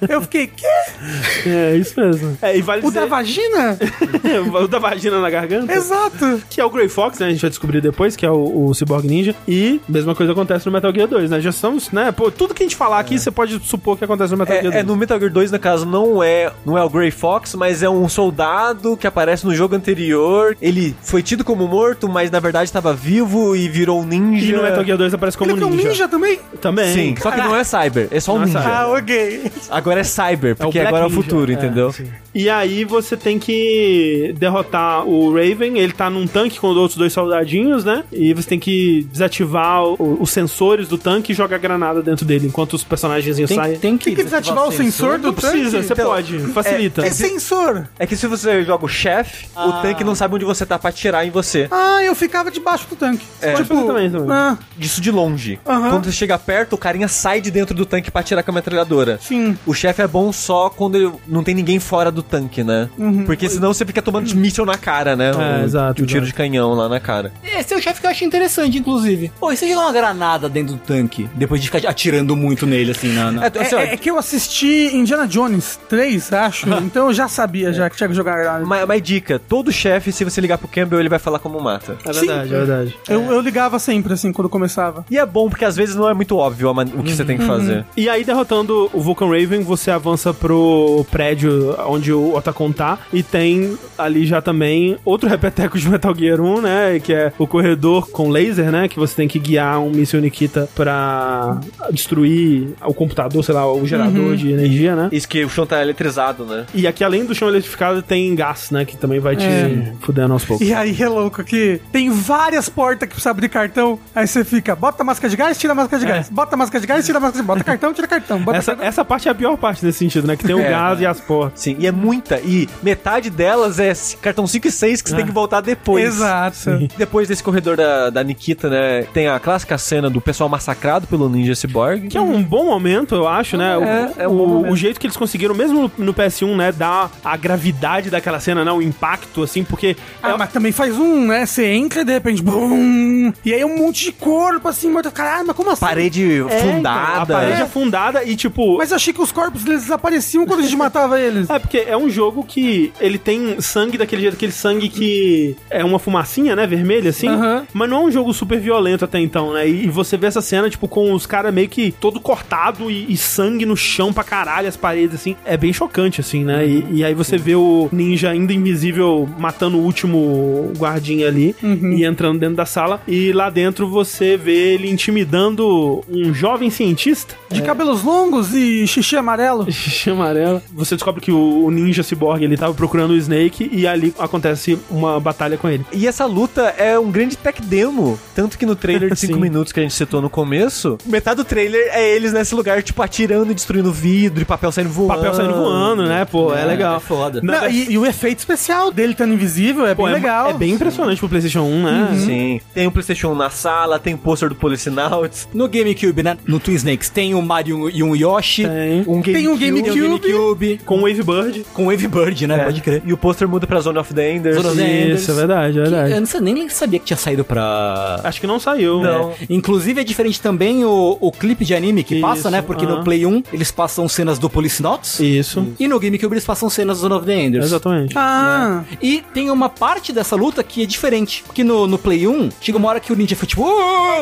eu 0.07 0.21
fiquei, 0.21 0.47
quê? 0.47 0.65
É, 1.45 1.75
isso 1.75 1.99
mesmo. 1.99 2.37
É, 2.41 2.55
e 2.57 2.61
vale 2.61 2.81
O 2.81 2.87
dizer... 2.87 3.01
da 3.01 3.05
vagina? 3.05 3.77
o 4.63 4.67
da 4.67 4.79
vagina 4.79 5.19
na 5.19 5.29
garganta. 5.29 5.73
Exato. 5.73 6.41
Que 6.49 6.61
é 6.61 6.65
o 6.65 6.69
Grey 6.69 6.87
Fox, 6.87 7.19
né? 7.19 7.27
A 7.27 7.29
gente 7.29 7.41
vai 7.41 7.49
descobrir 7.49 7.81
depois, 7.81 8.15
que 8.15 8.25
é 8.25 8.29
o, 8.31 8.67
o 8.67 8.73
Cyborg 8.73 9.07
Ninja. 9.07 9.35
E 9.47 9.81
mesma 9.87 10.13
coisa 10.13 10.31
acontece 10.31 10.65
no 10.65 10.71
Metal 10.71 10.93
Gear 10.93 11.07
2, 11.07 11.31
né? 11.31 11.41
Já 11.41 11.49
estamos, 11.49 11.91
né? 11.91 12.11
Pô, 12.11 12.29
tudo 12.31 12.53
que 12.53 12.63
a 12.63 12.65
gente 12.65 12.75
falar 12.75 12.99
aqui, 12.99 13.17
você 13.19 13.31
pode 13.31 13.59
supor 13.67 13.97
que 13.97 14.03
acontece 14.05 14.31
no 14.31 14.37
Metal 14.37 14.55
Gear 14.55 14.67
É, 14.67 14.71
2. 14.71 14.75
é, 14.75 14.83
no 14.83 14.95
Metal 15.01 15.19
Gear 15.19 15.31
2, 15.31 15.51
no 15.51 15.59
caso, 15.59 15.85
não 15.85 16.23
é, 16.23 16.51
não 16.65 16.77
é 16.77 16.83
o 16.83 16.89
Grey 16.89 17.11
Fox, 17.11 17.55
mas 17.55 17.83
é 17.83 17.89
um 17.89 18.07
soldado 18.07 18.95
que 18.95 19.05
aparece 19.07 19.45
no 19.45 19.53
jogo 19.53 19.75
anterior. 19.75 20.55
Ele 20.61 20.95
foi 21.01 21.21
tido 21.21 21.43
como 21.43 21.67
morto, 21.67 22.07
mas 22.07 22.31
na 22.31 22.39
verdade 22.39 22.65
estava 22.65 22.93
vivo 22.93 23.55
e 23.55 23.67
virou 23.67 24.01
um 24.01 24.05
ninja. 24.05 24.45
E 24.45 24.51
no 24.53 24.63
Metal 24.63 24.83
Gear 24.85 24.97
2 24.97 25.13
aparece 25.13 25.37
como 25.37 25.51
Ele 25.51 25.61
é 25.61 25.65
um 25.65 25.69
ninja. 25.71 25.89
ninja 25.89 26.07
também? 26.07 26.39
Também. 26.61 26.93
Sim, 26.93 27.15
só 27.21 27.31
que 27.31 27.37
não 27.37 27.55
é 27.55 27.63
Cyber, 27.63 28.07
é 28.11 28.19
só 28.19 28.33
um 28.33 28.35
Não 28.37 28.43
é 28.43 28.45
ninja. 28.47 28.59
Ah, 28.63 28.87
ok. 28.87 29.51
Agora 29.69 29.99
é 29.99 30.03
Cyber, 30.03 30.55
porque 30.55 30.79
Black 30.79 30.87
agora 30.87 31.03
é 31.03 31.07
o 31.07 31.09
Ninja. 31.09 31.21
futuro, 31.21 31.51
É, 31.51 31.55
entendeu? 31.55 31.91
sim. 31.91 32.05
E 32.33 32.49
aí 32.49 32.85
você 32.85 33.17
tem 33.17 33.37
que 33.37 34.33
derrotar 34.37 35.05
o 35.05 35.33
Raven, 35.33 35.77
ele 35.77 35.91
tá 35.91 36.09
num 36.09 36.25
tanque 36.25 36.59
com 36.59 36.69
os 36.69 36.77
outros 36.77 36.97
dois 36.97 37.11
soldadinhos, 37.11 37.83
né? 37.83 38.03
E 38.11 38.33
você 38.33 38.47
tem 38.47 38.59
que 38.59 39.05
desativar 39.11 39.83
o- 39.83 40.17
os 40.21 40.29
sensores 40.31 40.87
do 40.87 40.97
tanque 40.97 41.31
e 41.33 41.35
jogar 41.35 41.57
granada 41.57 42.01
dentro 42.01 42.25
dele, 42.25 42.47
enquanto 42.47 42.73
os 42.73 42.83
personagens 42.83 43.35
saem. 43.49 43.71
Tem, 43.73 43.79
tem 43.79 43.97
que, 43.97 44.05
Tem 44.05 44.15
que 44.15 44.23
desativar 44.23 44.65
o 44.67 44.71
sensor 44.91 45.17
do 45.17 45.27
Não 45.27 45.33
precisa, 45.33 45.71
tanque? 45.77 45.87
você 45.87 45.93
Então, 45.93 46.05
pode, 46.05 46.39
facilita. 46.53 47.05
É 47.05 47.09
sensor. 47.11 47.87
É 47.97 48.05
que 48.05 48.15
se 48.15 48.27
você 48.27 48.63
joga 48.63 48.85
o 48.85 48.87
chefe, 48.87 49.47
o 49.55 49.71
tanque 49.81 50.03
não 50.03 50.15
sabe 50.15 50.35
onde 50.35 50.45
você 50.45 50.65
tá 50.65 50.77
pra 50.77 50.89
atirar 50.89 51.25
em 51.25 51.29
você. 51.31 51.67
Ah, 51.71 52.03
eu 52.03 52.13
ficava 52.15 52.51
debaixo 52.51 52.87
do 52.89 52.95
tanque. 52.95 53.25
É. 53.41 53.53
Pode 53.53 53.65
fazer 53.67 53.85
também, 53.85 54.09
também. 54.11 54.27
Ah, 54.31 54.57
Disso 54.77 55.01
de 55.01 55.11
longe. 55.11 55.59
Quando 55.63 56.05
você 56.05 56.11
chega 56.11 56.37
perto, 56.37 56.73
o 56.73 56.77
carinha 56.77 57.07
sai 57.07 57.39
de 57.41 57.49
dentro 57.51 57.73
do 57.75 57.85
tanque 57.85 58.11
pra 58.11 58.21
atirar 58.21 58.43
com 58.43 58.51
a 58.51 58.53
metralhadora. 58.53 59.19
sim. 59.21 59.57
O 59.65 59.73
chefe 59.73 60.01
é 60.01 60.07
bom 60.07 60.31
só 60.31 60.69
quando 60.69 60.95
ele- 60.95 61.11
não 61.27 61.43
tem 61.43 61.53
ninguém 61.55 61.79
fora 61.79 62.11
do 62.11 62.21
tanque, 62.23 62.63
né? 62.63 62.89
Porque 63.25 63.47
senão 63.49 63.73
você 63.73 63.85
fica 63.85 64.01
tomando 64.01 64.29
míssil 64.35 64.65
na 64.65 64.77
cara, 64.77 65.15
né? 65.15 65.31
É, 65.31 65.61
o, 65.61 65.65
exato, 65.65 66.03
O 66.03 66.05
tiro 66.05 66.19
exato. 66.19 66.27
de 66.27 66.33
canhão 66.33 66.73
lá 66.73 66.87
na 66.89 66.99
cara. 66.99 67.31
Esse 67.43 67.73
é 67.73 67.77
o 67.77 67.81
chefe 67.81 67.99
que 68.01 68.05
eu 68.07 68.11
acho 68.11 68.23
interessante, 68.23 68.77
inclusive. 68.77 69.31
Pô, 69.39 69.51
e 69.51 69.57
você 69.57 69.67
jogar 69.67 69.81
uma 69.81 69.93
granada 69.93 70.49
dentro 70.49 70.73
do 70.75 70.79
tanque, 70.79 71.29
depois 71.35 71.61
de 71.61 71.67
ficar 71.69 71.87
atirando 71.89 72.35
muito 72.35 72.65
nele, 72.65 72.91
assim, 72.91 73.13
na... 73.13 73.31
na- 73.31 73.45
É, 73.45 73.51
assim, 73.61 73.75
ó, 73.75 73.79
É, 73.79 73.93
é 73.93 73.97
que 73.97 74.09
eu 74.09 74.17
assisti 74.17 74.80
Indiana 74.87 75.27
Jones 75.27 75.79
3, 75.89 76.33
acho. 76.33 76.69
então 76.83 77.07
eu 77.07 77.13
já 77.13 77.27
sabia 77.27 77.73
já 77.73 77.89
que 77.89 77.97
tinha 77.97 78.09
que 78.09 78.15
jogar. 78.15 78.61
Mas, 78.61 78.87
mas 78.87 79.01
dica, 79.01 79.39
todo 79.39 79.71
chefe, 79.71 80.11
se 80.11 80.23
você 80.23 80.41
ligar 80.41 80.57
pro 80.57 80.67
Campbell, 80.67 80.99
ele 80.99 81.09
vai 81.09 81.19
falar 81.19 81.39
como 81.39 81.59
mata. 81.59 81.97
É 82.05 82.11
verdade, 82.11 82.53
é 82.53 82.57
verdade. 82.57 82.97
Eu, 83.07 83.21
eu 83.23 83.41
ligava 83.41 83.79
sempre, 83.79 84.13
assim, 84.13 84.31
quando 84.31 84.49
começava. 84.49 85.05
E 85.09 85.17
é 85.17 85.25
bom, 85.25 85.49
porque 85.49 85.65
às 85.65 85.75
vezes 85.75 85.95
não 85.95 86.09
é 86.09 86.13
muito 86.13 86.37
óbvio 86.37 86.71
o 86.71 87.03
que 87.03 87.13
você 87.13 87.25
tem 87.25 87.37
que 87.37 87.45
fazer. 87.45 87.85
E 87.95 88.09
aí, 88.09 88.23
derrotando 88.23 88.89
o 88.93 89.01
Vulcan 89.01 89.27
Raven, 89.27 89.61
você 89.61 89.91
avança 89.91 90.33
pro 90.33 91.05
prédio 91.11 91.75
onde 91.87 92.11
o 92.13 92.35
Otacon 92.35 92.71
tá. 92.71 92.99
E 93.11 93.23
tem 93.23 93.77
ali 93.97 94.25
já 94.25 94.41
também 94.41 94.97
outro 95.03 95.29
repeteco 95.29 95.77
de 95.77 95.89
Metal 95.89 96.15
Gear 96.15 96.41
1, 96.41 96.61
né? 96.61 96.99
Que 96.99 97.13
é 97.13 97.33
o 97.37 97.47
corredor 97.47 98.09
com 98.09 98.29
laser, 98.29 98.71
né? 98.71 98.87
Que 98.87 98.99
você 98.99 99.15
tem 99.15 99.27
que 99.27 99.39
guiar 99.39 99.79
um 99.79 99.89
míssil 99.89 100.21
Nikita 100.21 100.69
pra 100.75 101.59
destruir 101.91 102.73
o 102.85 102.93
computador, 102.93 103.43
sei 103.43 103.55
lá, 103.55 103.71
o 103.71 103.85
gerador 103.85 104.35
de 104.35 104.51
energia, 104.51 104.70
né? 104.79 105.09
Isso 105.11 105.27
que 105.27 105.43
o 105.43 105.49
chão 105.49 105.65
tá 105.65 105.81
eletrizado, 105.81 106.45
né? 106.45 106.65
E 106.73 106.87
aqui, 106.87 107.03
além 107.03 107.25
do 107.25 107.33
chão 107.35 107.47
eletrificado, 107.49 108.01
tem 108.01 108.33
gás, 108.35 108.71
né? 108.71 108.85
Que 108.85 108.97
também 108.97 109.19
vai 109.19 109.35
te 109.35 109.45
É. 109.45 109.93
fudendo 110.01 110.33
aos 110.33 110.45
poucos. 110.45 110.65
E 110.67 110.73
aí 110.73 110.95
é 111.01 111.07
louco 111.07 111.43
que 111.43 111.79
tem 111.91 112.09
várias 112.09 112.69
portas 112.69 113.07
que 113.07 113.15
precisa 113.15 113.31
abrir 113.31 113.49
cartão. 113.49 113.99
Aí 114.15 114.27
você 114.27 114.43
fica, 114.43 114.75
bota 114.75 115.03
a 115.03 115.05
máscara 115.05 115.29
de 115.29 115.35
gás, 115.37 115.57
tira 115.57 115.73
a 115.73 115.75
máscara 115.75 115.99
de 115.99 116.05
gás. 116.07 116.29
Bota 116.29 116.55
a 116.55 116.57
máscara 116.57 116.81
de 116.81 116.87
gás, 116.87 117.05
tira 117.05 117.17
a 117.17 117.21
máscara 117.21 117.41
de 117.43 117.47
gás. 117.47 117.57
Bota 117.57 117.63
cartão, 117.63 117.93
tira 117.93 118.07
cartão. 118.07 118.39
Bota 118.39 118.57
Essa, 118.57 118.71
cartão. 118.71 118.87
essa 118.87 119.05
parte 119.05 119.27
é 119.27 119.31
a 119.31 119.35
pior 119.35 119.57
parte 119.57 119.85
nesse 119.85 119.99
sentido, 119.99 120.27
né? 120.27 120.35
Que 120.35 120.43
tem 120.45 120.55
o 120.55 120.59
É. 120.59 120.69
gás 120.69 120.99
e 121.01 121.05
as 121.05 121.19
portas. 121.19 121.59
Sim, 121.61 121.75
e 121.79 121.87
é 121.87 121.91
muita. 121.91 122.39
E 122.39 122.67
metade 122.81 123.29
delas 123.29 123.79
é 123.79 123.91
cartão 124.21 124.45
5 124.47 124.67
e 124.67 124.71
6 124.71 125.01
que 125.01 125.09
você 125.09 125.15
tem 125.15 125.25
que 125.25 125.31
voltar 125.31 125.61
depois. 125.61 126.05
Exato. 126.05 126.87
Depois 126.97 127.27
desse 127.27 127.43
corredor 127.43 127.75
da, 127.77 128.09
da 128.09 128.23
Nikita, 128.23 128.69
né? 128.69 129.03
Tem 129.13 129.27
a 129.27 129.39
clássica 129.39 129.77
cena 129.77 130.09
do 130.09 130.21
pessoal 130.21 130.49
massacrado 130.49 131.07
pelo 131.07 131.29
Ninja 131.29 131.55
Cyborg. 131.55 132.07
Que 132.07 132.17
é 132.17 132.21
um 132.21 132.41
bom 132.41 132.65
momento, 132.65 133.15
eu 133.15 133.27
acho, 133.27 133.57
né? 133.57 133.77
O- 133.77 133.83
É, 133.83 134.11
é 134.19 134.27
um 134.27 134.33
o, 134.33 134.47
bom 134.47 134.60
o 134.69 134.75
jeito 134.75 134.99
que 134.99 135.07
eles 135.07 135.17
conseguiram, 135.17 135.53
mesmo 135.55 135.91
no, 135.97 136.05
no 136.05 136.13
PS1, 136.13 136.55
né? 136.55 136.71
Dar 136.71 137.11
a 137.23 137.37
gravidade 137.37 138.09
daquela 138.09 138.39
cena, 138.39 138.63
né? 138.65 138.71
O 138.71 138.81
impacto, 138.81 139.43
assim, 139.43 139.63
porque. 139.63 139.95
Ah, 140.21 140.31
é- 140.31 140.37
mas 140.37 140.51
também 140.51 140.71
faz 140.71 140.97
um, 140.97 141.27
né? 141.27 141.45
Você 141.45 141.65
entra 141.65 142.01
e 142.01 142.05
de 142.05 142.13
repente, 142.13 142.41
bum! 142.41 143.31
E 143.45 143.53
aí 143.53 143.63
um 143.65 143.77
monte 143.77 144.05
de 144.05 144.11
corpo 144.11 144.67
assim, 144.67 144.89
morto. 144.89 145.11
Caralho, 145.11 145.45
mas 145.47 145.55
como 145.55 145.69
assim? 145.71 145.81
Parede 145.81 146.23
É, 146.23 146.35
então, 146.59 146.59
fundada. 146.75 147.21
a 147.21 147.25
parede 147.25 147.59
É. 147.59 147.63
afundada 147.63 148.23
e, 148.23 148.35
tipo. 148.35 148.77
Mas 148.77 148.91
eu 148.91 148.95
achei 148.95 149.13
que 149.13 149.21
os 149.21 149.31
corpos 149.31 149.63
deles 149.63 149.81
desapareciam 149.81 150.45
quando 150.45 150.59
a 150.59 150.63
gente 150.63 150.75
matava 150.75 151.19
eles. 151.19 151.49
É, 151.51 151.59
porque 151.59 151.79
é 151.85 151.97
um 151.97 152.09
jogo 152.09 152.43
que 152.43 152.93
ele 152.99 153.17
tem 153.17 153.59
sangue 153.59 153.97
daquele 153.97 154.21
jeito, 154.21 154.35
aquele 154.35 154.51
sangue 154.51 154.87
que 154.89 155.55
é 155.69 155.83
uma 155.83 155.99
fumacinha, 155.99 156.55
né, 156.55 156.65
vermelha, 156.65 157.09
assim. 157.09 157.27
Mas 157.73 157.89
não 157.89 157.97
é 157.97 158.05
um 158.05 158.11
jogo 158.11 158.33
super 158.33 158.59
violento 158.59 159.03
até 159.05 159.19
então, 159.19 159.53
né? 159.53 159.67
E, 159.67 159.85
e 159.85 159.89
você 159.89 160.15
vê 160.17 160.27
essa 160.27 160.41
cena, 160.41 160.69
tipo, 160.69 160.87
com 160.87 161.11
os 161.13 161.25
caras 161.25 161.53
meio 161.53 161.67
que 161.67 161.91
todo 161.91 162.19
cortado 162.19 162.89
e, 162.89 163.11
e 163.11 163.17
sangue 163.17 163.65
no 163.65 163.75
chão 163.75 164.13
pra 164.13 164.23
caralho, 164.23 164.50
as 164.59 164.77
paredes, 164.77 165.15
assim. 165.15 165.35
É 165.45 165.57
bem 165.57 165.73
chocante, 165.73 166.21
assim, 166.21 166.43
né? 166.43 166.65
E, 166.65 166.85
e 166.91 167.03
aí 167.03 167.13
você 167.13 167.37
vê 167.37 167.55
o 167.55 167.89
ninja 167.91 168.29
ainda 168.29 168.53
invisível 168.53 169.27
matando 169.37 169.77
o 169.77 169.81
último 169.81 170.71
guardinha 170.77 171.27
ali 171.27 171.55
e 171.61 172.03
entrando 172.03 172.39
dentro 172.39 172.55
da 172.55 172.65
sala. 172.65 173.01
E 173.07 173.31
lá 173.31 173.49
dentro 173.49 173.87
você 173.87 174.37
vê 174.37 174.73
ele 174.73 174.89
intimidando 174.89 176.03
um 176.09 176.33
jovem 176.33 176.69
cientista. 176.69 177.35
De 177.49 177.61
cabelos 177.61 178.03
longos 178.03 178.53
e 178.53 178.85
xixi 178.87 179.15
amarelo. 179.15 179.69
Xixi 179.71 180.09
amarela. 180.09 180.61
Você 180.73 180.95
descobre 180.95 181.21
que 181.21 181.31
o, 181.31 181.65
o 181.65 181.71
ninja 181.71 182.03
cyborg 182.03 182.43
ele 182.43 182.57
tava 182.57 182.73
procurando 182.73 183.11
o 183.11 183.17
Snake 183.17 183.69
e 183.71 183.85
ali 183.87 184.13
acontece 184.17 184.77
uma 184.89 185.19
batalha 185.19 185.57
com 185.57 185.69
ele. 185.69 185.85
E 185.91 186.07
essa 186.07 186.25
luta 186.25 186.61
é 186.77 186.97
um 186.97 187.11
grande 187.11 187.37
tech 187.37 187.61
demo. 187.61 188.19
Tanto 188.35 188.57
que 188.57 188.65
no 188.65 188.75
trailer 188.75 189.11
de 189.13 189.19
5 189.19 189.33
Sim. 189.33 189.39
minutos 189.39 189.71
que 189.73 189.79
a 189.79 189.83
gente 189.83 189.93
citou 189.93 190.21
no 190.21 190.29
começo, 190.29 190.97
metade 191.05 191.37
do 191.37 191.45
trailer 191.45 191.89
é 191.91 192.15
eles 192.15 192.33
nesse 192.33 192.55
lugar, 192.55 192.81
tipo, 192.81 193.01
atirando 193.01 193.51
e 193.51 193.55
destruindo 193.55 193.91
vidro 193.91 194.30
e 194.39 194.45
papel 194.45 194.71
saindo 194.71 194.89
voando. 194.89 195.15
Papel 195.15 195.33
saindo 195.33 195.53
voando, 195.53 196.05
né? 196.05 196.25
Pô, 196.25 196.53
é, 196.53 196.63
legal. 196.65 196.97
É 196.97 196.99
foda. 196.99 197.41
Não, 197.43 197.67
e, 197.69 197.91
e 197.91 197.97
o 197.97 198.05
efeito 198.05 198.39
especial 198.39 198.91
dele 198.91 199.13
estando 199.13 199.33
invisível 199.33 199.85
é 199.85 199.95
Pô, 199.95 200.03
bem 200.03 200.11
é, 200.11 200.15
legal. 200.15 200.49
é 200.49 200.53
bem 200.53 200.71
impressionante 200.71 201.19
pro 201.19 201.27
PlayStation 201.29 201.61
1, 201.61 201.83
né? 201.83 202.09
Sim. 202.17 202.61
Tem 202.73 202.87
o 202.87 202.91
PlayStation 202.91 203.29
1 203.29 203.35
na 203.35 203.49
sala, 203.49 203.99
tem 203.99 204.15
pôster 204.15 204.49
do 204.49 204.55
Policinauts. 204.55 205.47
No 205.53 205.67
GameCube, 205.67 206.23
né? 206.23 206.37
No 206.45 206.59
Twin 206.59 206.75
Snakes 206.75 207.09
tem 207.09 207.33
um 207.35 207.41
Mario 207.41 207.89
e 207.89 208.03
um 208.03 208.15
Yoshi. 208.15 208.63
Tem. 208.67 209.03
Um 209.07 209.21
Tem 209.21 209.47
um 209.47 209.57
Tem 209.57 209.71
o 209.71 209.73
GameCube. 209.73 209.99
GameCube. 209.99 210.81
Com 210.85 210.99
o 210.99 211.01
Wave 211.01 211.23
Bird. 211.23 211.65
Com 211.73 211.85
Wave 211.85 212.07
Bird, 212.07 212.47
né? 212.47 212.59
É. 212.61 212.63
Pode 212.65 212.81
crer. 212.81 213.01
E 213.05 213.13
o 213.13 213.17
pôster 213.17 213.47
muda 213.47 213.65
pra 213.67 213.79
Zone 213.79 213.97
of 213.97 214.13
the 214.13 214.33
Enders. 214.33 214.55
Zone 214.57 214.67
of 214.67 214.77
the 214.77 215.01
Enders. 215.03 215.21
Isso, 215.21 215.31
é 215.31 215.33
verdade, 215.35 215.79
é 215.79 215.83
Que 215.83 215.89
verdade. 215.89 216.13
eu 216.13 216.19
não 216.19 216.27
sei, 216.27 216.41
nem 216.41 216.69
sabia 216.69 216.99
que 216.99 217.05
tinha 217.05 217.17
saído 217.17 217.43
pra. 217.43 218.19
Acho 218.23 218.39
que 218.41 218.47
não 218.47 218.59
saiu. 218.59 219.01
Não. 219.01 219.33
Inclusive 219.49 220.01
é 220.01 220.03
diferente 220.03 220.39
também 220.41 220.83
o, 220.85 221.17
o 221.19 221.31
clipe 221.31 221.63
de 221.65 221.73
anime 221.73 222.03
que 222.03 222.15
Isso, 222.15 222.21
passa, 222.21 222.49
né? 222.51 222.61
Porque 222.61 222.85
aham. 222.85 222.97
no 222.97 223.03
Play 223.03 223.25
1 223.25 223.43
eles 223.53 223.71
passam 223.71 224.07
cenas 224.21 224.37
do 224.37 224.49
Policenauts. 224.49 225.19
Isso. 225.19 225.67
E 225.79 225.87
no 225.87 225.99
GameCube 225.99 226.33
eles 226.33 226.45
passam 226.45 226.69
cenas 226.69 226.97
do 226.97 227.01
Zone 227.01 227.15
of 227.15 227.25
the 227.25 227.33
Enders. 227.33 227.65
Exatamente. 227.65 228.13
Ah, 228.15 228.83
E 229.01 229.23
tem 229.33 229.49
uma 229.49 229.67
parte 229.67 230.13
dessa 230.13 230.35
luta 230.35 230.63
que 230.63 230.83
é 230.83 230.85
diferente. 230.85 231.43
Porque 231.45 231.63
no, 231.63 231.87
no 231.87 231.97
Play 231.97 232.27
1, 232.27 232.49
chega 232.61 232.77
uma 232.77 232.87
hora 232.89 232.99
que 232.99 233.11
o 233.11 233.15
ninja 233.15 233.35
fica 233.35 233.47
tipo, 233.47 233.65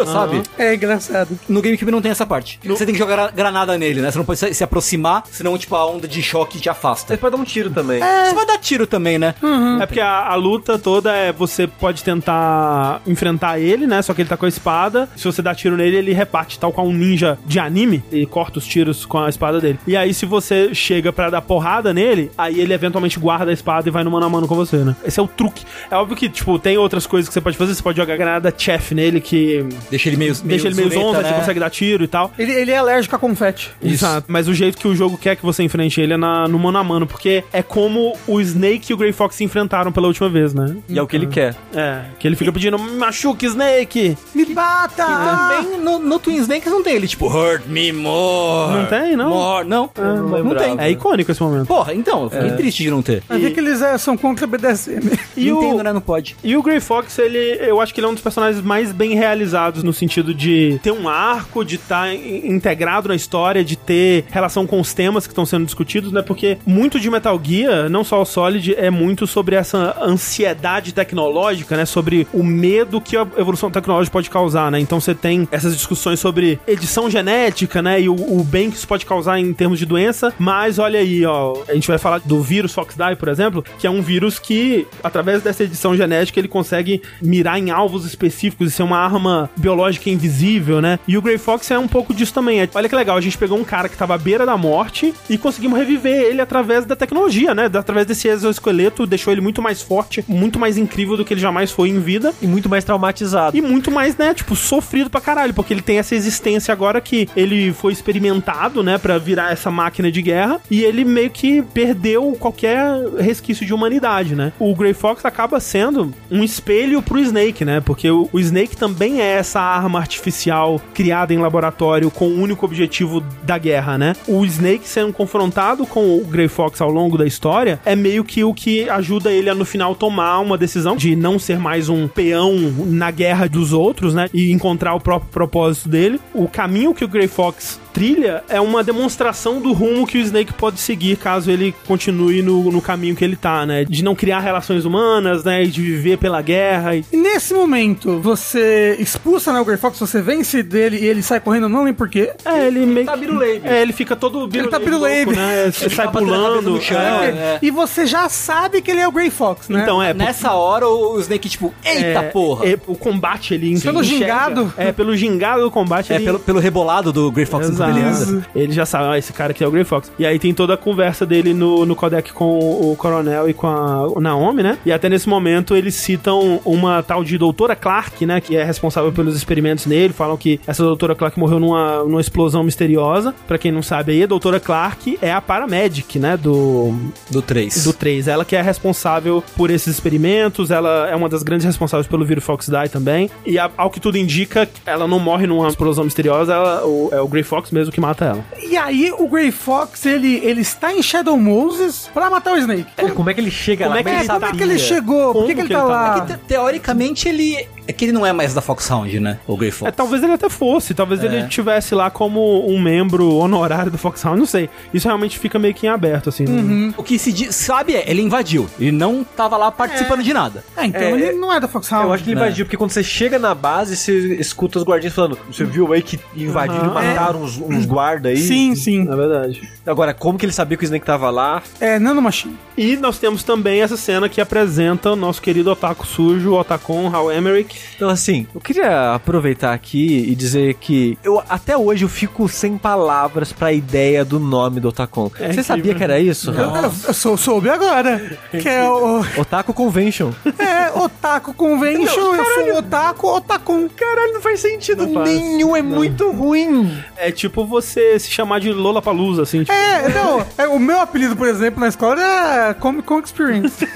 sabe? 0.06 0.42
é 0.58 0.76
engraçado. 0.76 1.38
No 1.50 1.62
GameCube 1.62 1.92
não 1.92 2.02
tem 2.02 2.12
essa 2.12 2.26
parte. 2.26 2.60
Você 2.66 2.86
tem 2.86 2.94
que 2.94 3.00
jogar 3.00 3.16
gra- 3.16 3.32
granada 3.32 3.78
nele, 3.78 4.02
né? 4.02 4.10
Você 4.10 4.18
não 4.18 4.26
pode 4.26 4.40
se, 4.56 4.64
aproximar, 4.64 5.24
senão, 5.32 5.58
tipo, 5.58 5.76
a 5.76 5.86
onda 5.86 6.08
de 6.08 6.22
choque 6.24 6.60
te 6.60 6.70
afasta. 6.70 7.14
Você 7.14 7.18
pode 7.18 7.36
dar 7.36 7.42
um 7.42 7.46
tiro 7.46 7.70
também. 7.70 8.00
Você 8.00 8.34
vai 8.34 8.46
dar 8.46 8.58
tiro 8.58 8.88
também, 8.88 9.20
né? 9.20 9.36
É 9.82 9.86
porque 9.86 10.00
a, 10.00 10.28
a 10.28 10.36
luta 10.36 10.80
toda 10.80 11.12
é 11.14 11.34
você 11.34 11.68
pode 11.68 12.04
tentar 12.04 13.02
enfrentar 13.06 13.60
ele, 13.60 13.86
né? 13.86 14.02
Só 14.02 14.14
que 14.14 14.22
ele 14.22 14.30
tá 14.30 14.38
com 14.38 14.46
a 14.46 14.50
espada. 14.50 15.10
Se 15.18 15.26
você 15.26 15.42
dá 15.42 15.54
tiro 15.54 15.76
nele, 15.76 15.98
ele 15.98 16.14
reparte, 16.14 16.58
tal 16.58 16.72
qual 16.72 16.88
um 16.88 16.94
ninja 16.94 17.38
de 17.46 17.60
anime. 17.60 18.04
E 18.12 18.26
corta 18.26 18.60
os 18.60 18.66
tiros 18.68 19.06
com 19.06 19.18
a 19.18 19.30
espada 19.30 19.60
dele. 19.60 19.80
E 19.90 19.98
aí, 19.98 20.14
se 20.14 20.24
você 20.24 20.72
chega 20.76 21.12
pra 21.12 21.32
dar 21.32 21.42
porrada 21.42 21.92
nele, 21.92 22.30
aí 22.38 22.60
ele 22.60 22.72
eventualmente 22.74 23.18
guarda 23.20 23.50
a 23.50 23.54
espada 23.56 23.90
e 23.90 23.92
vai 23.92 24.04
no 24.04 24.12
mano 24.12 24.28
a 24.28 24.30
mano 24.30 24.48
com 24.48 24.54
você, 24.54 24.78
né? 24.78 24.96
Esse 25.04 25.20
é 25.20 25.24
o 25.24 25.28
truque. 25.28 25.66
É 25.90 25.96
óbvio 25.96 26.16
que, 26.16 26.30
tipo, 26.30 26.60
tem 26.60 26.78
outras 26.78 27.08
coisas 27.08 27.28
que 27.28 27.34
você 27.34 27.42
pode 27.42 27.58
fazer. 27.58 27.74
Você 27.74 27.82
pode 27.82 27.98
jogar 27.98 28.16
granada 28.16 28.54
chef 28.56 28.94
nele, 28.94 29.20
que 29.20 29.66
Deixa 29.90 30.08
ele 30.10 30.18
meio. 30.18 30.36
deixa 30.44 30.68
ele 30.68 30.76
meio 30.76 30.90
zureta, 30.90 31.18
aí 31.18 31.24
né? 31.24 31.30
você 31.30 31.34
consegue 31.40 31.60
dar 31.60 31.70
tiro 31.72 32.04
e 32.04 32.08
tal. 32.08 32.32
Ele, 32.38 32.52
ele 32.52 32.70
é 32.70 32.78
alérgico 32.78 33.16
a 33.16 33.20
confete. 33.20 33.72
Exato. 33.84 34.26
Mas 34.30 34.48
o 34.48 34.54
jeito 34.54 34.78
que 34.78 34.88
o 34.88 34.96
jogo 34.96 35.18
quer 35.18 35.36
que 35.36 35.44
você 35.44 35.64
enfrente 35.64 36.00
ele 36.00 36.14
é 36.14 36.18
na- 36.18 36.48
no 36.48 36.60
mano 36.60 36.78
a 36.78 36.84
mano, 36.84 37.08
porque 37.08 37.44
é 37.52 37.64
como 37.64 38.14
o 38.28 38.40
Snake 38.40 38.92
e 38.92 38.94
o 38.94 38.98
Grey 38.98 39.12
Fox 39.12 39.38
se 39.38 39.44
enfrentaram 39.44 39.92
pela 39.92 40.06
última 40.06 40.30
vez, 40.30 40.54
né? 40.54 40.76
E 40.88 41.00
é 41.00 41.02
o 41.02 41.08
que 41.08 41.16
ele 41.16 41.26
quer. 41.26 41.56
É, 41.74 42.02
que 42.20 42.28
ele 42.28 42.36
fica 42.36 42.52
pedindo, 42.52 42.78
machuque 42.78 43.48
Snake! 43.48 44.16
Me 44.36 44.46
bata! 44.54 45.04
Também 45.06 45.80
no, 45.80 45.98
no 45.98 46.20
Twin 46.20 46.36
Snakes 46.38 46.72
não 46.72 46.84
tem 46.84 46.94
ele, 46.96 47.08
tipo, 47.08 47.26
hurt 47.28 47.66
me 47.66 47.92
more. 47.92 48.74
Não 48.78 48.86
tem, 48.86 49.16
não? 49.16 49.30
More. 49.30 49.68
Não, 49.68 49.79
não, 49.96 50.16
não 50.16 50.32
lembrava. 50.36 50.78
tem. 50.78 50.80
É 50.80 50.90
icônico 50.90 51.32
esse 51.32 51.42
momento. 51.42 51.68
Porra, 51.68 51.94
então, 51.94 52.24
eu 52.24 52.30
fiquei 52.30 52.52
triste 52.52 52.84
de 52.84 52.92
não 52.92 53.02
ter. 53.02 53.24
Vai 53.28 53.40
ver 53.40 53.52
que 53.52 53.60
eles 53.60 53.82
é, 53.82 53.98
são 53.98 54.18
contra 54.18 54.48
BDSM. 54.48 55.18
E 55.38 55.52
Nintendo, 55.52 55.78
o, 55.78 55.84
né? 55.84 55.94
Não 55.94 56.02
pode. 56.02 56.36
e 56.44 56.58
o 56.58 56.64
Grey 56.64 56.80
Fox, 56.80 57.18
ele, 57.20 57.38
eu 57.62 57.80
acho 57.80 57.94
que 57.94 58.00
ele 58.00 58.08
é 58.08 58.10
um 58.10 58.14
dos 58.14 58.24
personagens 58.24 58.64
mais 58.64 58.92
bem 58.92 59.16
realizados 59.16 59.84
no 59.84 59.94
sentido 59.94 60.34
de 60.34 60.80
ter 60.84 60.92
um 60.92 61.08
arco, 61.08 61.64
de 61.64 61.76
estar 61.76 62.14
integrado 62.14 63.10
na 63.10 63.16
história, 63.16 63.64
de 63.64 63.76
ter 63.76 64.26
relação 64.30 64.66
com 64.66 64.80
os 64.80 64.94
temas 64.94 65.26
que 65.26 65.32
estão 65.32 65.46
sendo 65.46 65.66
discutidos, 65.66 66.12
né? 66.12 66.22
Porque 66.22 66.58
muito 66.66 67.00
de 67.00 67.10
Metal 67.10 67.40
Gear, 67.44 67.90
não 67.90 68.04
só 68.04 68.22
o 68.22 68.26
Solid, 68.26 68.76
é 68.76 68.90
muito 68.90 69.28
sobre 69.28 69.56
essa 69.56 69.96
ansiedade 70.02 70.94
tecnológica, 70.94 71.78
né? 71.78 71.86
Sobre 71.86 72.28
o 72.34 72.44
medo 72.44 73.00
que 73.00 73.16
a 73.16 73.28
evolução 73.38 73.70
tecnológica 73.70 74.14
pode 74.14 74.30
causar, 74.30 74.72
né? 74.72 74.80
Então 74.80 75.00
você 75.00 75.14
tem 75.14 75.48
essas 75.52 75.76
discussões 75.76 76.20
sobre 76.20 76.60
edição 76.68 77.10
genética, 77.10 77.82
né? 77.82 78.02
E 78.02 78.10
o, 78.10 78.16
o 78.16 78.44
bem 78.44 78.70
que 78.70 78.78
isso 78.78 78.88
pode 78.88 79.06
causar 79.06 79.40
em 79.40 79.54
termos 79.54 79.69
de 79.78 79.86
doença. 79.86 80.34
Mas 80.40 80.80
olha 80.80 81.00
aí, 81.00 81.26
ó, 81.26 81.62
a 81.68 81.74
gente 81.74 81.88
vai 81.88 81.98
falar 81.98 82.20
do 82.20 82.42
vírus 82.42 82.74
Foxdie, 82.74 83.16
por 83.18 83.28
exemplo, 83.28 83.64
que 83.78 83.86
é 83.86 83.90
um 83.90 84.02
vírus 84.02 84.40
que, 84.40 84.88
através 85.04 85.42
dessa 85.42 85.64
edição 85.64 85.96
genética, 85.96 86.40
ele 86.40 86.48
consegue 86.48 87.02
mirar 87.22 87.60
em 87.60 87.70
alvos 87.72 88.06
específicos 88.06 88.70
e 88.70 88.72
ser 88.72 88.84
uma 88.84 88.98
arma 88.98 89.50
biológica 89.58 90.10
invisível, 90.10 90.82
né? 90.82 91.00
E 91.08 91.18
o 91.18 91.22
Grey 91.22 91.38
Fox 91.38 91.70
é 91.72 91.78
um 91.80 91.88
pouco 91.88 92.14
disso 92.14 92.34
também. 92.34 92.62
É- 92.62 92.70
Olha 92.74 92.88
que 92.90 92.96
legal, 92.96 93.18
a 93.18 93.22
gente 93.22 93.38
pegou 93.38 93.58
um 93.58 93.64
cara 93.64 93.90
que 93.90 93.98
tava 93.98 94.16
à 94.16 94.18
beira 94.18 94.46
da 94.46 94.56
morte 94.58 95.14
e 95.30 95.38
conseguimos 95.38 95.78
reviver 95.78 96.22
ele 96.24 96.42
através 96.42 96.86
da 96.86 96.96
tecnologia, 96.96 97.54
né? 97.54 97.66
Através 97.74 98.06
desse 98.06 98.28
exoesqueleto, 98.28 99.06
deixou 99.06 99.32
ele 99.34 99.42
muito 99.42 99.62
mais 99.62 99.82
forte, 99.82 100.24
muito 100.28 100.58
mais 100.60 100.78
incrível 100.78 101.18
do 101.18 101.26
que 101.26 101.34
ele 101.34 101.42
jamais 101.42 101.72
foi 101.72 101.90
em 101.90 102.00
vida. 102.00 102.34
E 102.42 102.48
muito 102.48 102.70
mais 102.70 102.84
traumatizado. 102.84 103.56
E 103.58 103.62
muito 103.62 103.92
mais, 103.92 104.16
né, 104.18 104.34
tipo, 104.34 104.56
sofrido 104.56 105.10
pra 105.10 105.20
caralho, 105.22 105.54
porque 105.54 105.74
ele 105.74 105.82
tem 105.82 105.98
essa 106.00 106.16
existência 106.16 106.72
agora 106.72 107.02
que 107.02 107.28
ele 107.36 107.74
foi 107.74 107.92
experimentado, 107.94 108.84
né, 108.84 108.98
pra 108.98 109.18
virar 109.18 109.52
essa 109.60 109.70
máquina 109.72 110.12
de 110.12 110.22
guerra, 110.22 110.60
e 110.72 110.84
ele 110.84 111.04
meio 111.04 111.30
que 111.30 111.62
perdeu 111.62 112.36
qualquer 112.40 112.80
resquício 113.20 113.66
de 113.66 113.74
humanidade, 113.74 114.36
né? 114.36 114.54
O 114.58 114.74
Grey 114.74 114.94
Fox 114.94 115.26
acaba 115.26 115.60
sendo 115.60 116.14
um 116.32 116.44
espelho 116.44 117.02
pro 117.02 117.20
Snake, 117.20 117.66
né? 117.66 117.82
Porque 117.82 118.10
o, 118.10 118.30
o 118.32 118.40
Snake 118.40 118.76
também 118.76 119.22
é 119.22 119.34
essa 119.34 119.60
arma 119.60 120.00
artificial 120.00 120.82
criada 120.94 121.34
em 121.34 121.38
laboratório 121.38 122.10
com 122.10 122.28
o 122.28 122.42
único 122.42 122.66
objetivo 122.66 123.22
da 123.44 123.58
guerra, 123.58 123.98
né? 123.98 124.16
O 124.28 124.46
Snake 124.46 124.88
sendo 124.88 125.14
confrontado 125.14 125.86
com 125.86 126.18
o 126.18 126.26
Grey 126.26 126.48
Fox 126.48 126.82
ao 126.82 126.90
longo 126.90 127.18
da 127.18 127.26
história 127.26 127.80
é 127.86 127.96
meio 127.96 128.24
que 128.24 128.44
o 128.44 128.54
que 128.54 128.90
ajuda 128.90 129.32
ele 129.32 129.50
a 129.50 129.56
no 129.56 129.66
final 129.66 129.96
tomar 129.96 130.40
uma 130.40 130.58
decisão 130.58 130.96
de 130.96 131.16
não 131.16 131.38
ser 131.38 131.60
mais 131.60 131.90
um 131.90 132.08
peão 132.08 132.56
na 132.88 133.12
guerra 133.12 133.48
dos 133.48 133.74
outros, 133.74 134.14
né? 134.14 134.30
E 134.34 134.52
encontrar 134.52 134.94
o 134.94 135.00
próprio 135.00 135.32
propósito 135.32 135.90
dele. 135.90 136.20
O 136.34 136.48
caminho 136.48 136.94
que 136.94 137.04
o 137.04 137.08
Grey 137.08 137.28
Fox 137.28 137.80
trilha 138.00 138.44
é 138.48 138.62
uma 138.62 138.82
demonstração 138.82 139.60
do 139.60 139.74
rumo 139.74 140.08
que 140.08 140.18
o 140.18 140.22
Snake 140.22 140.54
pode 140.54 140.80
seguir 140.80 141.18
caso 141.18 141.52
ele 141.52 141.76
continue 141.86 142.42
no, 142.42 142.72
no 142.72 142.82
caminho 142.82 143.14
que 143.14 143.26
ele 143.26 143.36
tá, 143.36 143.66
né? 143.66 143.84
De 143.84 144.02
não 144.02 144.16
criar 144.16 144.40
relações 144.40 144.86
humanas, 144.86 145.44
né? 145.44 145.66
E 145.66 145.68
de 145.68 145.82
viver 145.82 146.18
pela 146.18 146.42
guerra. 146.42 146.96
E... 146.96 147.04
E 147.12 147.18
nesse 147.18 147.54
momento, 147.54 148.18
você 148.20 148.96
expulsa 149.00 149.52
né, 149.52 149.60
o 149.60 149.66
Grey 149.66 149.78
Fox, 149.78 150.00
você 150.00 150.22
vence 150.22 150.64
dele 150.64 150.98
e 150.98 151.06
ele 151.06 151.22
sai 151.22 151.42
correndo, 151.42 151.68
não 151.68 151.84
nem 151.84 151.94
porquê. 151.94 152.32
É, 152.46 152.68
ele 152.68 152.86
meio 152.86 153.06
tá 153.06 153.18
biruleibe. 153.18 153.68
É, 153.68 153.82
ele 153.82 153.92
fica 153.92 154.16
todo 154.16 154.48
biruleibe, 154.48 154.72
tá 154.72 154.80
biruleibe. 154.80 155.26
louco, 155.36 155.40
né? 155.42 155.64
Ele 155.82 155.90
sai 155.96 156.10
pulando. 156.10 156.70
no 156.72 156.82
chão. 156.82 156.98
é. 156.98 157.30
É. 157.30 157.60
E 157.62 157.70
você 157.70 158.06
já 158.06 158.30
sabe 158.30 158.82
que 158.82 158.92
ele 158.92 159.02
é 159.02 159.08
o 159.08 159.12
Grey 159.12 159.30
Fox, 159.30 159.68
né? 159.68 159.82
Então, 159.84 160.02
é, 160.02 160.14
Nessa 160.14 160.54
hora 160.54 160.88
o 160.88 161.20
Snake, 161.20 161.50
tipo, 161.50 161.74
eita 161.84 162.20
É, 162.20 162.22
porra. 162.30 162.66
é, 162.66 162.78
o 162.88 162.96
combate 162.96 163.54
ele 163.54 163.80
Pelo 163.82 164.04
gingado. 164.04 164.74
É, 164.78 164.92
pelo 164.92 165.16
gingado 165.18 165.64
do 165.64 165.72
combate. 165.72 166.14
É, 166.14 166.16
ele- 166.16 166.26
pelo, 166.26 166.40
pelo 166.40 166.60
rebolado 166.60 167.12
do 167.12 167.32
Grey 167.32 167.46
Fox 167.46 167.68
Exato. 167.68 167.89
Beleza. 167.94 168.46
Ele 168.56 168.72
já 168.72 168.86
sabe, 168.86 169.06
ah, 169.06 169.18
esse 169.18 169.34
cara 169.34 169.52
aqui 169.52 169.64
é 169.64 169.68
o 169.68 169.72
Grey 169.72 169.84
Fox. 169.84 170.12
E 170.18 170.26
aí 170.26 170.40
tem 170.40 170.54
toda 170.54 170.74
a 170.74 170.78
conversa 170.78 171.26
dele 171.26 171.54
no, 171.54 171.86
no 171.86 171.96
codec 171.96 172.34
com 172.34 172.60
o 172.60 172.96
coronel 172.96 173.50
e 173.50 173.54
com 173.54 173.68
a 173.68 174.20
Naomi, 174.20 174.64
né? 174.64 174.78
E 174.86 174.92
até 174.92 175.10
nesse 175.10 175.28
momento 175.28 175.76
eles 175.76 175.96
citam 175.96 176.62
uma 176.66 177.02
tal 177.04 177.24
de 177.24 177.38
doutora 177.38 177.76
Clark, 177.76 178.26
né? 178.26 178.42
Que 178.42 178.56
é 178.56 178.64
responsável 178.64 179.12
pelos 179.12 179.36
experimentos 179.36 179.86
nele. 179.86 180.14
Falam 180.14 180.38
que 180.38 180.60
essa 180.66 180.84
doutora 180.84 181.16
Clark 181.16 181.40
morreu 181.40 181.60
numa, 181.60 182.04
numa 182.04 182.22
explosão 182.22 182.64
misteriosa. 182.64 183.34
Pra 183.48 183.58
quem 183.58 183.72
não 183.72 183.82
sabe 183.82 184.12
aí, 184.12 184.24
a 184.24 184.28
doutora 184.28 184.60
Clark 184.60 185.18
é 185.22 185.32
a 185.32 185.42
paramedic, 185.42 186.20
né? 186.20 186.38
Do, 186.38 186.94
Do 187.30 187.42
3. 187.42 187.84
do 187.84 187.94
3. 187.94 188.28
Ela 188.28 188.46
que 188.46 188.56
é 188.56 188.62
responsável 188.62 189.44
por 189.56 189.70
esses 189.70 189.94
experimentos, 189.94 190.72
ela 190.72 191.10
é 191.10 191.16
uma 191.16 191.30
das 191.30 191.44
grandes 191.44 191.66
responsáveis 191.66 192.08
pelo 192.08 192.26
vírus 192.26 192.44
Fox 192.44 192.68
Die 192.68 192.90
também. 192.90 193.30
E 193.46 193.58
ao 193.58 193.90
que 193.90 194.00
tudo 194.00 194.18
indica, 194.18 194.68
ela 194.86 195.08
não 195.08 195.20
morre 195.20 195.48
numa 195.48 195.68
explosão 195.68 196.04
misteriosa, 196.04 196.54
ela, 196.54 196.86
o, 196.86 197.10
é 197.12 197.22
o 197.22 197.28
Grey 197.28 197.44
Fox 197.44 197.69
mesmo 197.74 197.92
que 197.92 198.00
mata 198.02 198.26
ela. 198.26 198.46
E 198.62 198.76
aí 198.78 199.12
o 199.18 199.28
Grey 199.28 199.52
Fox, 199.52 200.06
ele, 200.06 200.38
ele 200.44 200.62
está 200.62 200.94
em 200.94 201.02
Shadow 201.02 201.38
Moses 201.38 202.10
pra 202.14 202.30
matar 202.30 202.54
o 202.54 202.58
Snake. 202.58 202.86
Como 203.16 203.30
é 203.30 203.34
que 203.34 203.42
ele 203.42 203.52
chega 203.52 203.86
Como 203.86 203.96
lá? 203.96 204.02
é 204.02 204.04
que 204.04 204.10
ele 204.10 204.28
como 204.28 204.46
é 204.46 204.52
que 204.52 204.64
ele 204.64 204.80
chegou? 204.80 205.34
Por 205.34 205.46
que, 205.48 205.54
Como 205.54 205.56
que 205.56 205.62
ele 205.62 205.68
que 205.68 205.74
tá 205.74 205.80
ele 205.80 205.88
tá 205.88 205.94
lá? 205.94 206.02
lá? 206.10 206.18
É 206.18 206.22
que, 206.22 206.28
te- 206.34 206.40
teoricamente, 206.48 207.28
ele. 207.30 207.68
É 207.90 207.92
que 207.92 208.06
ele 208.06 208.12
não 208.12 208.24
é 208.24 208.32
mais 208.32 208.54
da 208.54 208.62
Foxhound, 208.62 209.20
né? 209.20 209.40
O 209.48 209.58
Grey 209.58 209.72
Fox. 209.72 209.90
É, 209.90 209.92
talvez 209.92 210.22
ele 210.22 210.34
até 210.34 210.48
fosse, 210.48 210.94
talvez 210.94 211.24
ele 211.24 211.48
tivesse 211.48 211.96
lá 211.96 212.12
como 212.12 212.70
um 212.70 212.80
membro 212.80 213.34
honorário 213.34 213.92
do 213.92 213.98
Foxhound, 213.98 214.38
não 214.38 214.46
sei. 214.46 214.70
Isso 214.94 215.08
realmente 215.08 215.40
fica 215.40 215.58
meio 215.58 215.74
que 215.74 215.88
em 215.88 215.90
aberto, 215.90 216.30
assim. 216.30 216.94
O 216.96 217.02
que 217.04 217.18
se 217.18 217.34
diz- 217.34 217.56
sabe 217.56 217.96
é, 217.96 218.04
ele 218.08 218.22
invadiu. 218.22 218.70
Ele 218.80 218.92
não 218.92 219.24
tava 219.24 219.58
lá 219.58 219.72
participando 219.72 220.22
de 220.22 220.32
nada. 220.32 220.64
Ah, 220.78 220.86
então 220.86 221.02
É, 221.02 221.12
ele 221.14 221.32
não 221.40 221.52
é 221.52 221.60
da 221.60 221.68
Foxhound. 221.68 222.06
Eu 222.06 222.14
acho 222.14 222.24
que 222.24 222.30
ele 222.30 222.40
né? 222.40 222.46
invadiu, 222.46 222.66
porque 222.66 222.78
quando 222.78 222.92
você 222.92 223.02
chega 223.04 223.40
na 223.40 223.56
base, 223.56 223.96
você 223.98 224.36
escuta 224.36 224.78
os 224.78 224.86
guardinhas 224.86 225.16
falando: 225.16 225.40
Você 225.52 225.64
viu 225.64 225.92
aí 225.92 226.04
que 226.04 226.20
invadiram 226.36 226.84
e 226.84 226.88
Aham. 226.90 226.94
mataram 226.94 227.42
uns, 227.42 227.58
uns 227.58 227.86
guarda 227.88 228.30
aí? 228.30 228.38
Sim, 228.38 228.76
sim. 228.76 229.12
É 229.12 229.16
verdade. 229.16 229.68
Agora, 229.84 230.14
como 230.14 230.38
que 230.38 230.46
ele 230.46 230.54
sabia 230.54 230.78
que 230.78 230.84
o 230.84 230.86
Snake 230.86 231.06
tava 231.08 231.32
lá? 231.32 231.64
É, 231.80 231.98
Nanomachine. 231.98 232.56
E 232.78 232.96
nós 232.98 233.18
temos 233.18 233.42
também 233.44 233.82
essa 233.82 233.98
cena 233.98 234.30
que 234.30 234.40
apresenta 234.40 235.12
o 235.12 235.16
nosso 235.16 235.42
querido 235.42 235.72
Otaku 235.72 236.06
sujo, 236.06 236.52
o 236.52 236.60
Otacon, 236.60 237.10
Hal 237.12 237.32
Emmerich. 237.32 237.79
Então, 237.96 238.10
assim, 238.10 238.48
eu 238.54 238.62
queria 238.62 239.14
aproveitar 239.14 239.74
aqui 239.74 240.26
e 240.30 240.36
dizer 240.36 240.76
que 240.76 241.18
eu 241.24 241.42
até 241.50 241.78
hoje 241.78 242.06
eu 242.06 242.10
fico 242.10 242.48
sem 242.48 242.78
palavras 242.78 243.52
pra 243.52 243.72
ideia 243.74 244.24
do 244.24 244.40
nome 244.40 244.80
do 244.80 244.90
Otacon. 244.90 245.32
É 245.40 245.52
Você 245.54 245.64
sabia 245.64 245.94
que 245.96 246.04
era 246.04 246.20
isso? 246.20 246.52
Eu, 246.52 246.76
eu, 246.76 246.92
eu 247.08 247.14
sou, 247.14 247.38
soube 247.38 247.70
agora. 247.70 248.38
Que 248.52 248.68
é 248.70 248.84
o. 248.88 249.24
Otaku 249.38 249.74
Convention. 249.74 250.32
É, 250.58 250.92
Otaku 250.98 251.54
Convention, 251.54 252.36
eu 252.36 252.46
sou 252.46 252.78
Otaku 252.78 253.28
Otakun. 253.28 253.88
Caralho, 253.90 254.34
não 254.34 254.42
faz 254.42 254.60
sentido 254.60 255.06
Não 255.06 255.14
faz. 255.16 255.30
nenhum, 255.30 255.76
é 255.76 255.82
muito 255.82 256.32
ruim. 256.32 256.92
É 257.18 257.32
tipo 257.32 257.66
você 257.66 258.18
se 258.20 258.30
chamar 258.32 258.60
de 258.60 258.72
Lola 258.72 259.02
Palusa, 259.02 259.44
assim. 259.44 259.60
Tipo, 259.60 259.72
É, 259.74 260.10
não, 260.10 260.46
é, 260.58 260.68
o 260.68 260.80
meu 260.80 261.00
apelido, 261.00 261.36
por 261.36 261.48
exemplo, 261.48 261.80
na 261.80 261.88
escola 261.88 262.22
era 262.22 262.74
Comic 262.74 263.04
Con 263.08 263.20
Experience. 263.20 263.86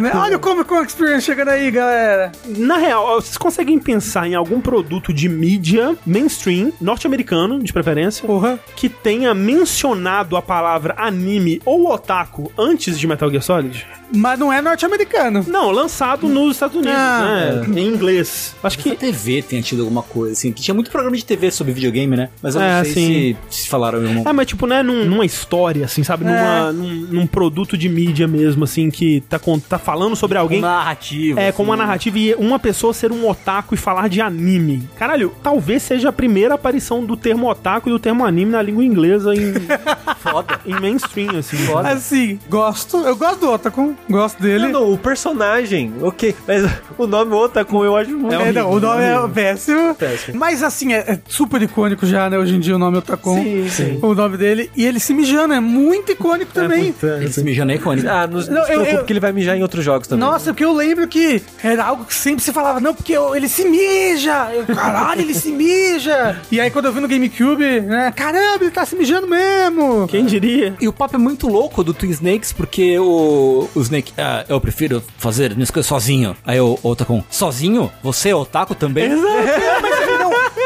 Né? 0.00 0.10
Olha 0.14 0.36
o 0.36 0.40
Comic 0.40 0.68
Con 0.68 0.82
Experience 0.82 1.24
chegando 1.24 1.48
aí, 1.48 1.70
galera. 1.70 2.32
Na 2.46 2.76
real, 2.76 2.97
vocês 2.98 3.36
conseguem 3.36 3.78
pensar 3.78 4.26
em 4.26 4.34
algum 4.34 4.60
produto 4.60 5.12
de 5.12 5.28
mídia 5.28 5.96
mainstream, 6.06 6.72
norte-americano, 6.80 7.62
de 7.62 7.72
preferência, 7.72 8.26
Porra. 8.26 8.58
que 8.76 8.88
tenha 8.88 9.34
mencionado 9.34 10.36
a 10.36 10.42
palavra 10.42 10.94
anime 10.96 11.60
ou 11.64 11.90
otaku 11.92 12.52
antes 12.58 12.98
de 12.98 13.06
Metal 13.06 13.30
Gear 13.30 13.42
Solid? 13.42 13.86
Mas 14.14 14.38
não 14.38 14.52
é 14.52 14.60
norte-americano. 14.62 15.44
Não, 15.46 15.70
lançado 15.70 16.26
nos 16.28 16.52
Estados 16.56 16.76
Unidos, 16.76 16.94
Ah. 16.96 17.62
né? 17.68 17.80
Em 17.80 17.86
inglês. 17.86 18.54
Acho 18.62 18.78
Que 18.78 18.90
que. 18.90 18.96
TV 18.96 19.42
tenha 19.42 19.60
tido 19.62 19.80
alguma 19.82 20.02
coisa, 20.02 20.32
assim. 20.32 20.50
Que 20.52 20.62
tinha 20.62 20.74
muito 20.74 20.90
programa 20.90 21.16
de 21.16 21.24
TV 21.24 21.50
sobre 21.50 21.72
videogame, 21.72 22.16
né? 22.16 22.28
Mas 22.42 22.54
eu 22.54 22.60
não 22.60 22.68
É, 22.68 22.84
sei 22.84 22.92
sim. 22.94 23.36
se, 23.50 23.62
se 23.62 23.68
falaram 23.68 24.02
em 24.04 24.08
algum 24.16 24.28
É, 24.28 24.32
mas 24.32 24.46
tipo, 24.46 24.66
né, 24.66 24.82
num- 24.82 25.04
numa 25.04 25.24
história, 25.24 25.84
assim, 25.84 26.02
sabe? 26.02 26.24
Numa, 26.24 26.72
num, 26.72 26.88
num 27.10 27.26
produto 27.26 27.76
de 27.76 27.88
mídia 27.88 28.26
mesmo, 28.26 28.64
assim, 28.64 28.90
que 28.90 29.20
tá, 29.28 29.38
con- 29.38 29.58
tá 29.58 29.78
falando 29.78 30.16
sobre 30.16 30.38
alguém. 30.38 30.60
narrativa. 30.60 31.40
É, 31.40 31.52
com 31.52 31.62
uma 31.62 31.76
narrativa 31.76 32.18
e 32.18 32.34
uma 32.34 32.58
pessoa 32.58 32.92
ser 32.94 33.12
um 33.12 33.28
otaku 33.28 33.74
e 33.74 33.76
falar 33.76 34.08
de 34.08 34.20
anime. 34.20 34.88
Caralho, 34.96 35.32
talvez 35.42 35.82
seja 35.82 36.08
a 36.08 36.12
primeira 36.12 36.54
aparição 36.54 37.04
do 37.04 37.16
termo 37.16 37.48
otaku 37.50 37.88
e 37.88 37.92
do 37.92 37.98
termo 37.98 38.24
anime 38.24 38.52
na 38.52 38.62
língua 38.62 38.84
inglesa 38.84 39.34
em, 39.34 39.52
foda. 40.20 40.60
em 40.66 40.78
mainstream, 40.80 41.36
assim. 41.36 41.56
Assim, 41.84 42.38
gosto. 42.48 42.96
Eu 42.98 43.16
gosto 43.16 43.40
do 43.40 43.50
Otakun, 43.52 43.94
gosto 44.08 44.42
dele. 44.42 44.64
Não, 44.68 44.80
não, 44.80 44.92
o 44.92 44.98
personagem, 44.98 45.92
ok. 46.00 46.34
Mas 46.46 46.64
o 46.96 47.06
nome 47.06 47.32
Otaku 47.34 47.84
eu 47.84 47.96
acho 47.96 48.10
muito. 48.10 48.34
É, 48.34 48.52
não, 48.52 48.70
o 48.70 48.80
nome 48.80 49.02
é 49.02 49.28
péssimo. 49.32 49.94
Péssimo. 49.94 50.38
Mas 50.38 50.62
assim, 50.62 50.92
é, 50.92 50.98
é 50.98 51.18
super 51.28 51.60
icônico 51.62 52.06
já, 52.06 52.28
né? 52.30 52.38
Hoje 52.38 52.54
em 52.56 52.60
dia 52.60 52.74
o 52.74 52.78
nome 52.78 52.98
Otakun. 52.98 53.42
Sim, 53.42 53.68
sim. 53.68 53.98
O 54.02 54.14
nome 54.14 54.36
dele. 54.36 54.70
E 54.76 54.84
ele 54.84 55.00
se 55.00 55.12
mijando, 55.14 55.54
é 55.54 55.60
muito 55.60 56.12
icônico 56.12 56.52
também. 56.52 56.94
Esse 57.22 57.42
mijando 57.42 57.72
é 57.72 57.76
icônico. 57.76 58.08
Ah, 58.08 58.26
não, 58.26 58.34
não 58.38 58.42
se 58.42 58.50
eu- 58.50 58.64
preocupe 58.64 58.92
eu- 58.94 59.04
que 59.04 59.12
ele 59.12 59.20
vai 59.20 59.32
mijar 59.32 59.56
em 59.56 59.62
outros 59.62 59.84
jogos 59.84 60.06
também. 60.08 60.26
Nossa, 60.28 60.46
porque 60.52 60.64
eu 60.64 60.72
lembro 60.72 61.06
que 61.08 61.42
era 61.62 61.84
algo 61.84 62.04
que 62.04 62.14
sempre 62.14 62.42
se 62.42 62.52
falava, 62.52 62.80
não, 62.80 62.94
porque 62.94 63.14
ele 63.34 63.48
se 63.48 63.64
mija. 63.68 64.50
Eu, 64.54 64.64
Caralho, 64.74 65.20
ele 65.20 65.34
se 65.34 65.50
mija. 65.50 66.38
E 66.50 66.60
aí 66.60 66.70
quando 66.70 66.86
eu 66.86 66.92
vi 66.92 67.00
no 67.00 67.08
GameCube, 67.08 67.80
né? 67.80 68.12
Caramba, 68.14 68.58
ele 68.64 68.70
tá 68.70 68.84
se 68.86 68.96
mijando 68.96 69.26
mesmo. 69.28 70.06
Quem 70.08 70.24
diria? 70.24 70.74
E 70.80 70.88
o 70.88 70.92
papo 70.92 71.16
é 71.16 71.18
muito 71.18 71.46
louco 71.48 71.84
do 71.84 71.92
Twin 71.92 72.10
Snakes, 72.10 72.52
porque 72.52 72.98
o, 72.98 73.68
o 73.74 73.80
Snake, 73.88 74.12
ah, 74.18 74.44
eu 74.48 74.60
prefiro 74.60 75.02
fazer 75.18 75.54
minhas 75.54 75.70
coisas 75.70 75.88
sozinho. 75.88 76.36
Aí 76.44 76.60
o 76.60 76.78
Otakon, 76.82 77.24
sozinho? 77.30 77.90
Você 78.02 78.28
é 78.30 78.34
otaku 78.34 78.74
também? 78.74 79.08
Mas 79.16 79.20
não, 79.20 80.17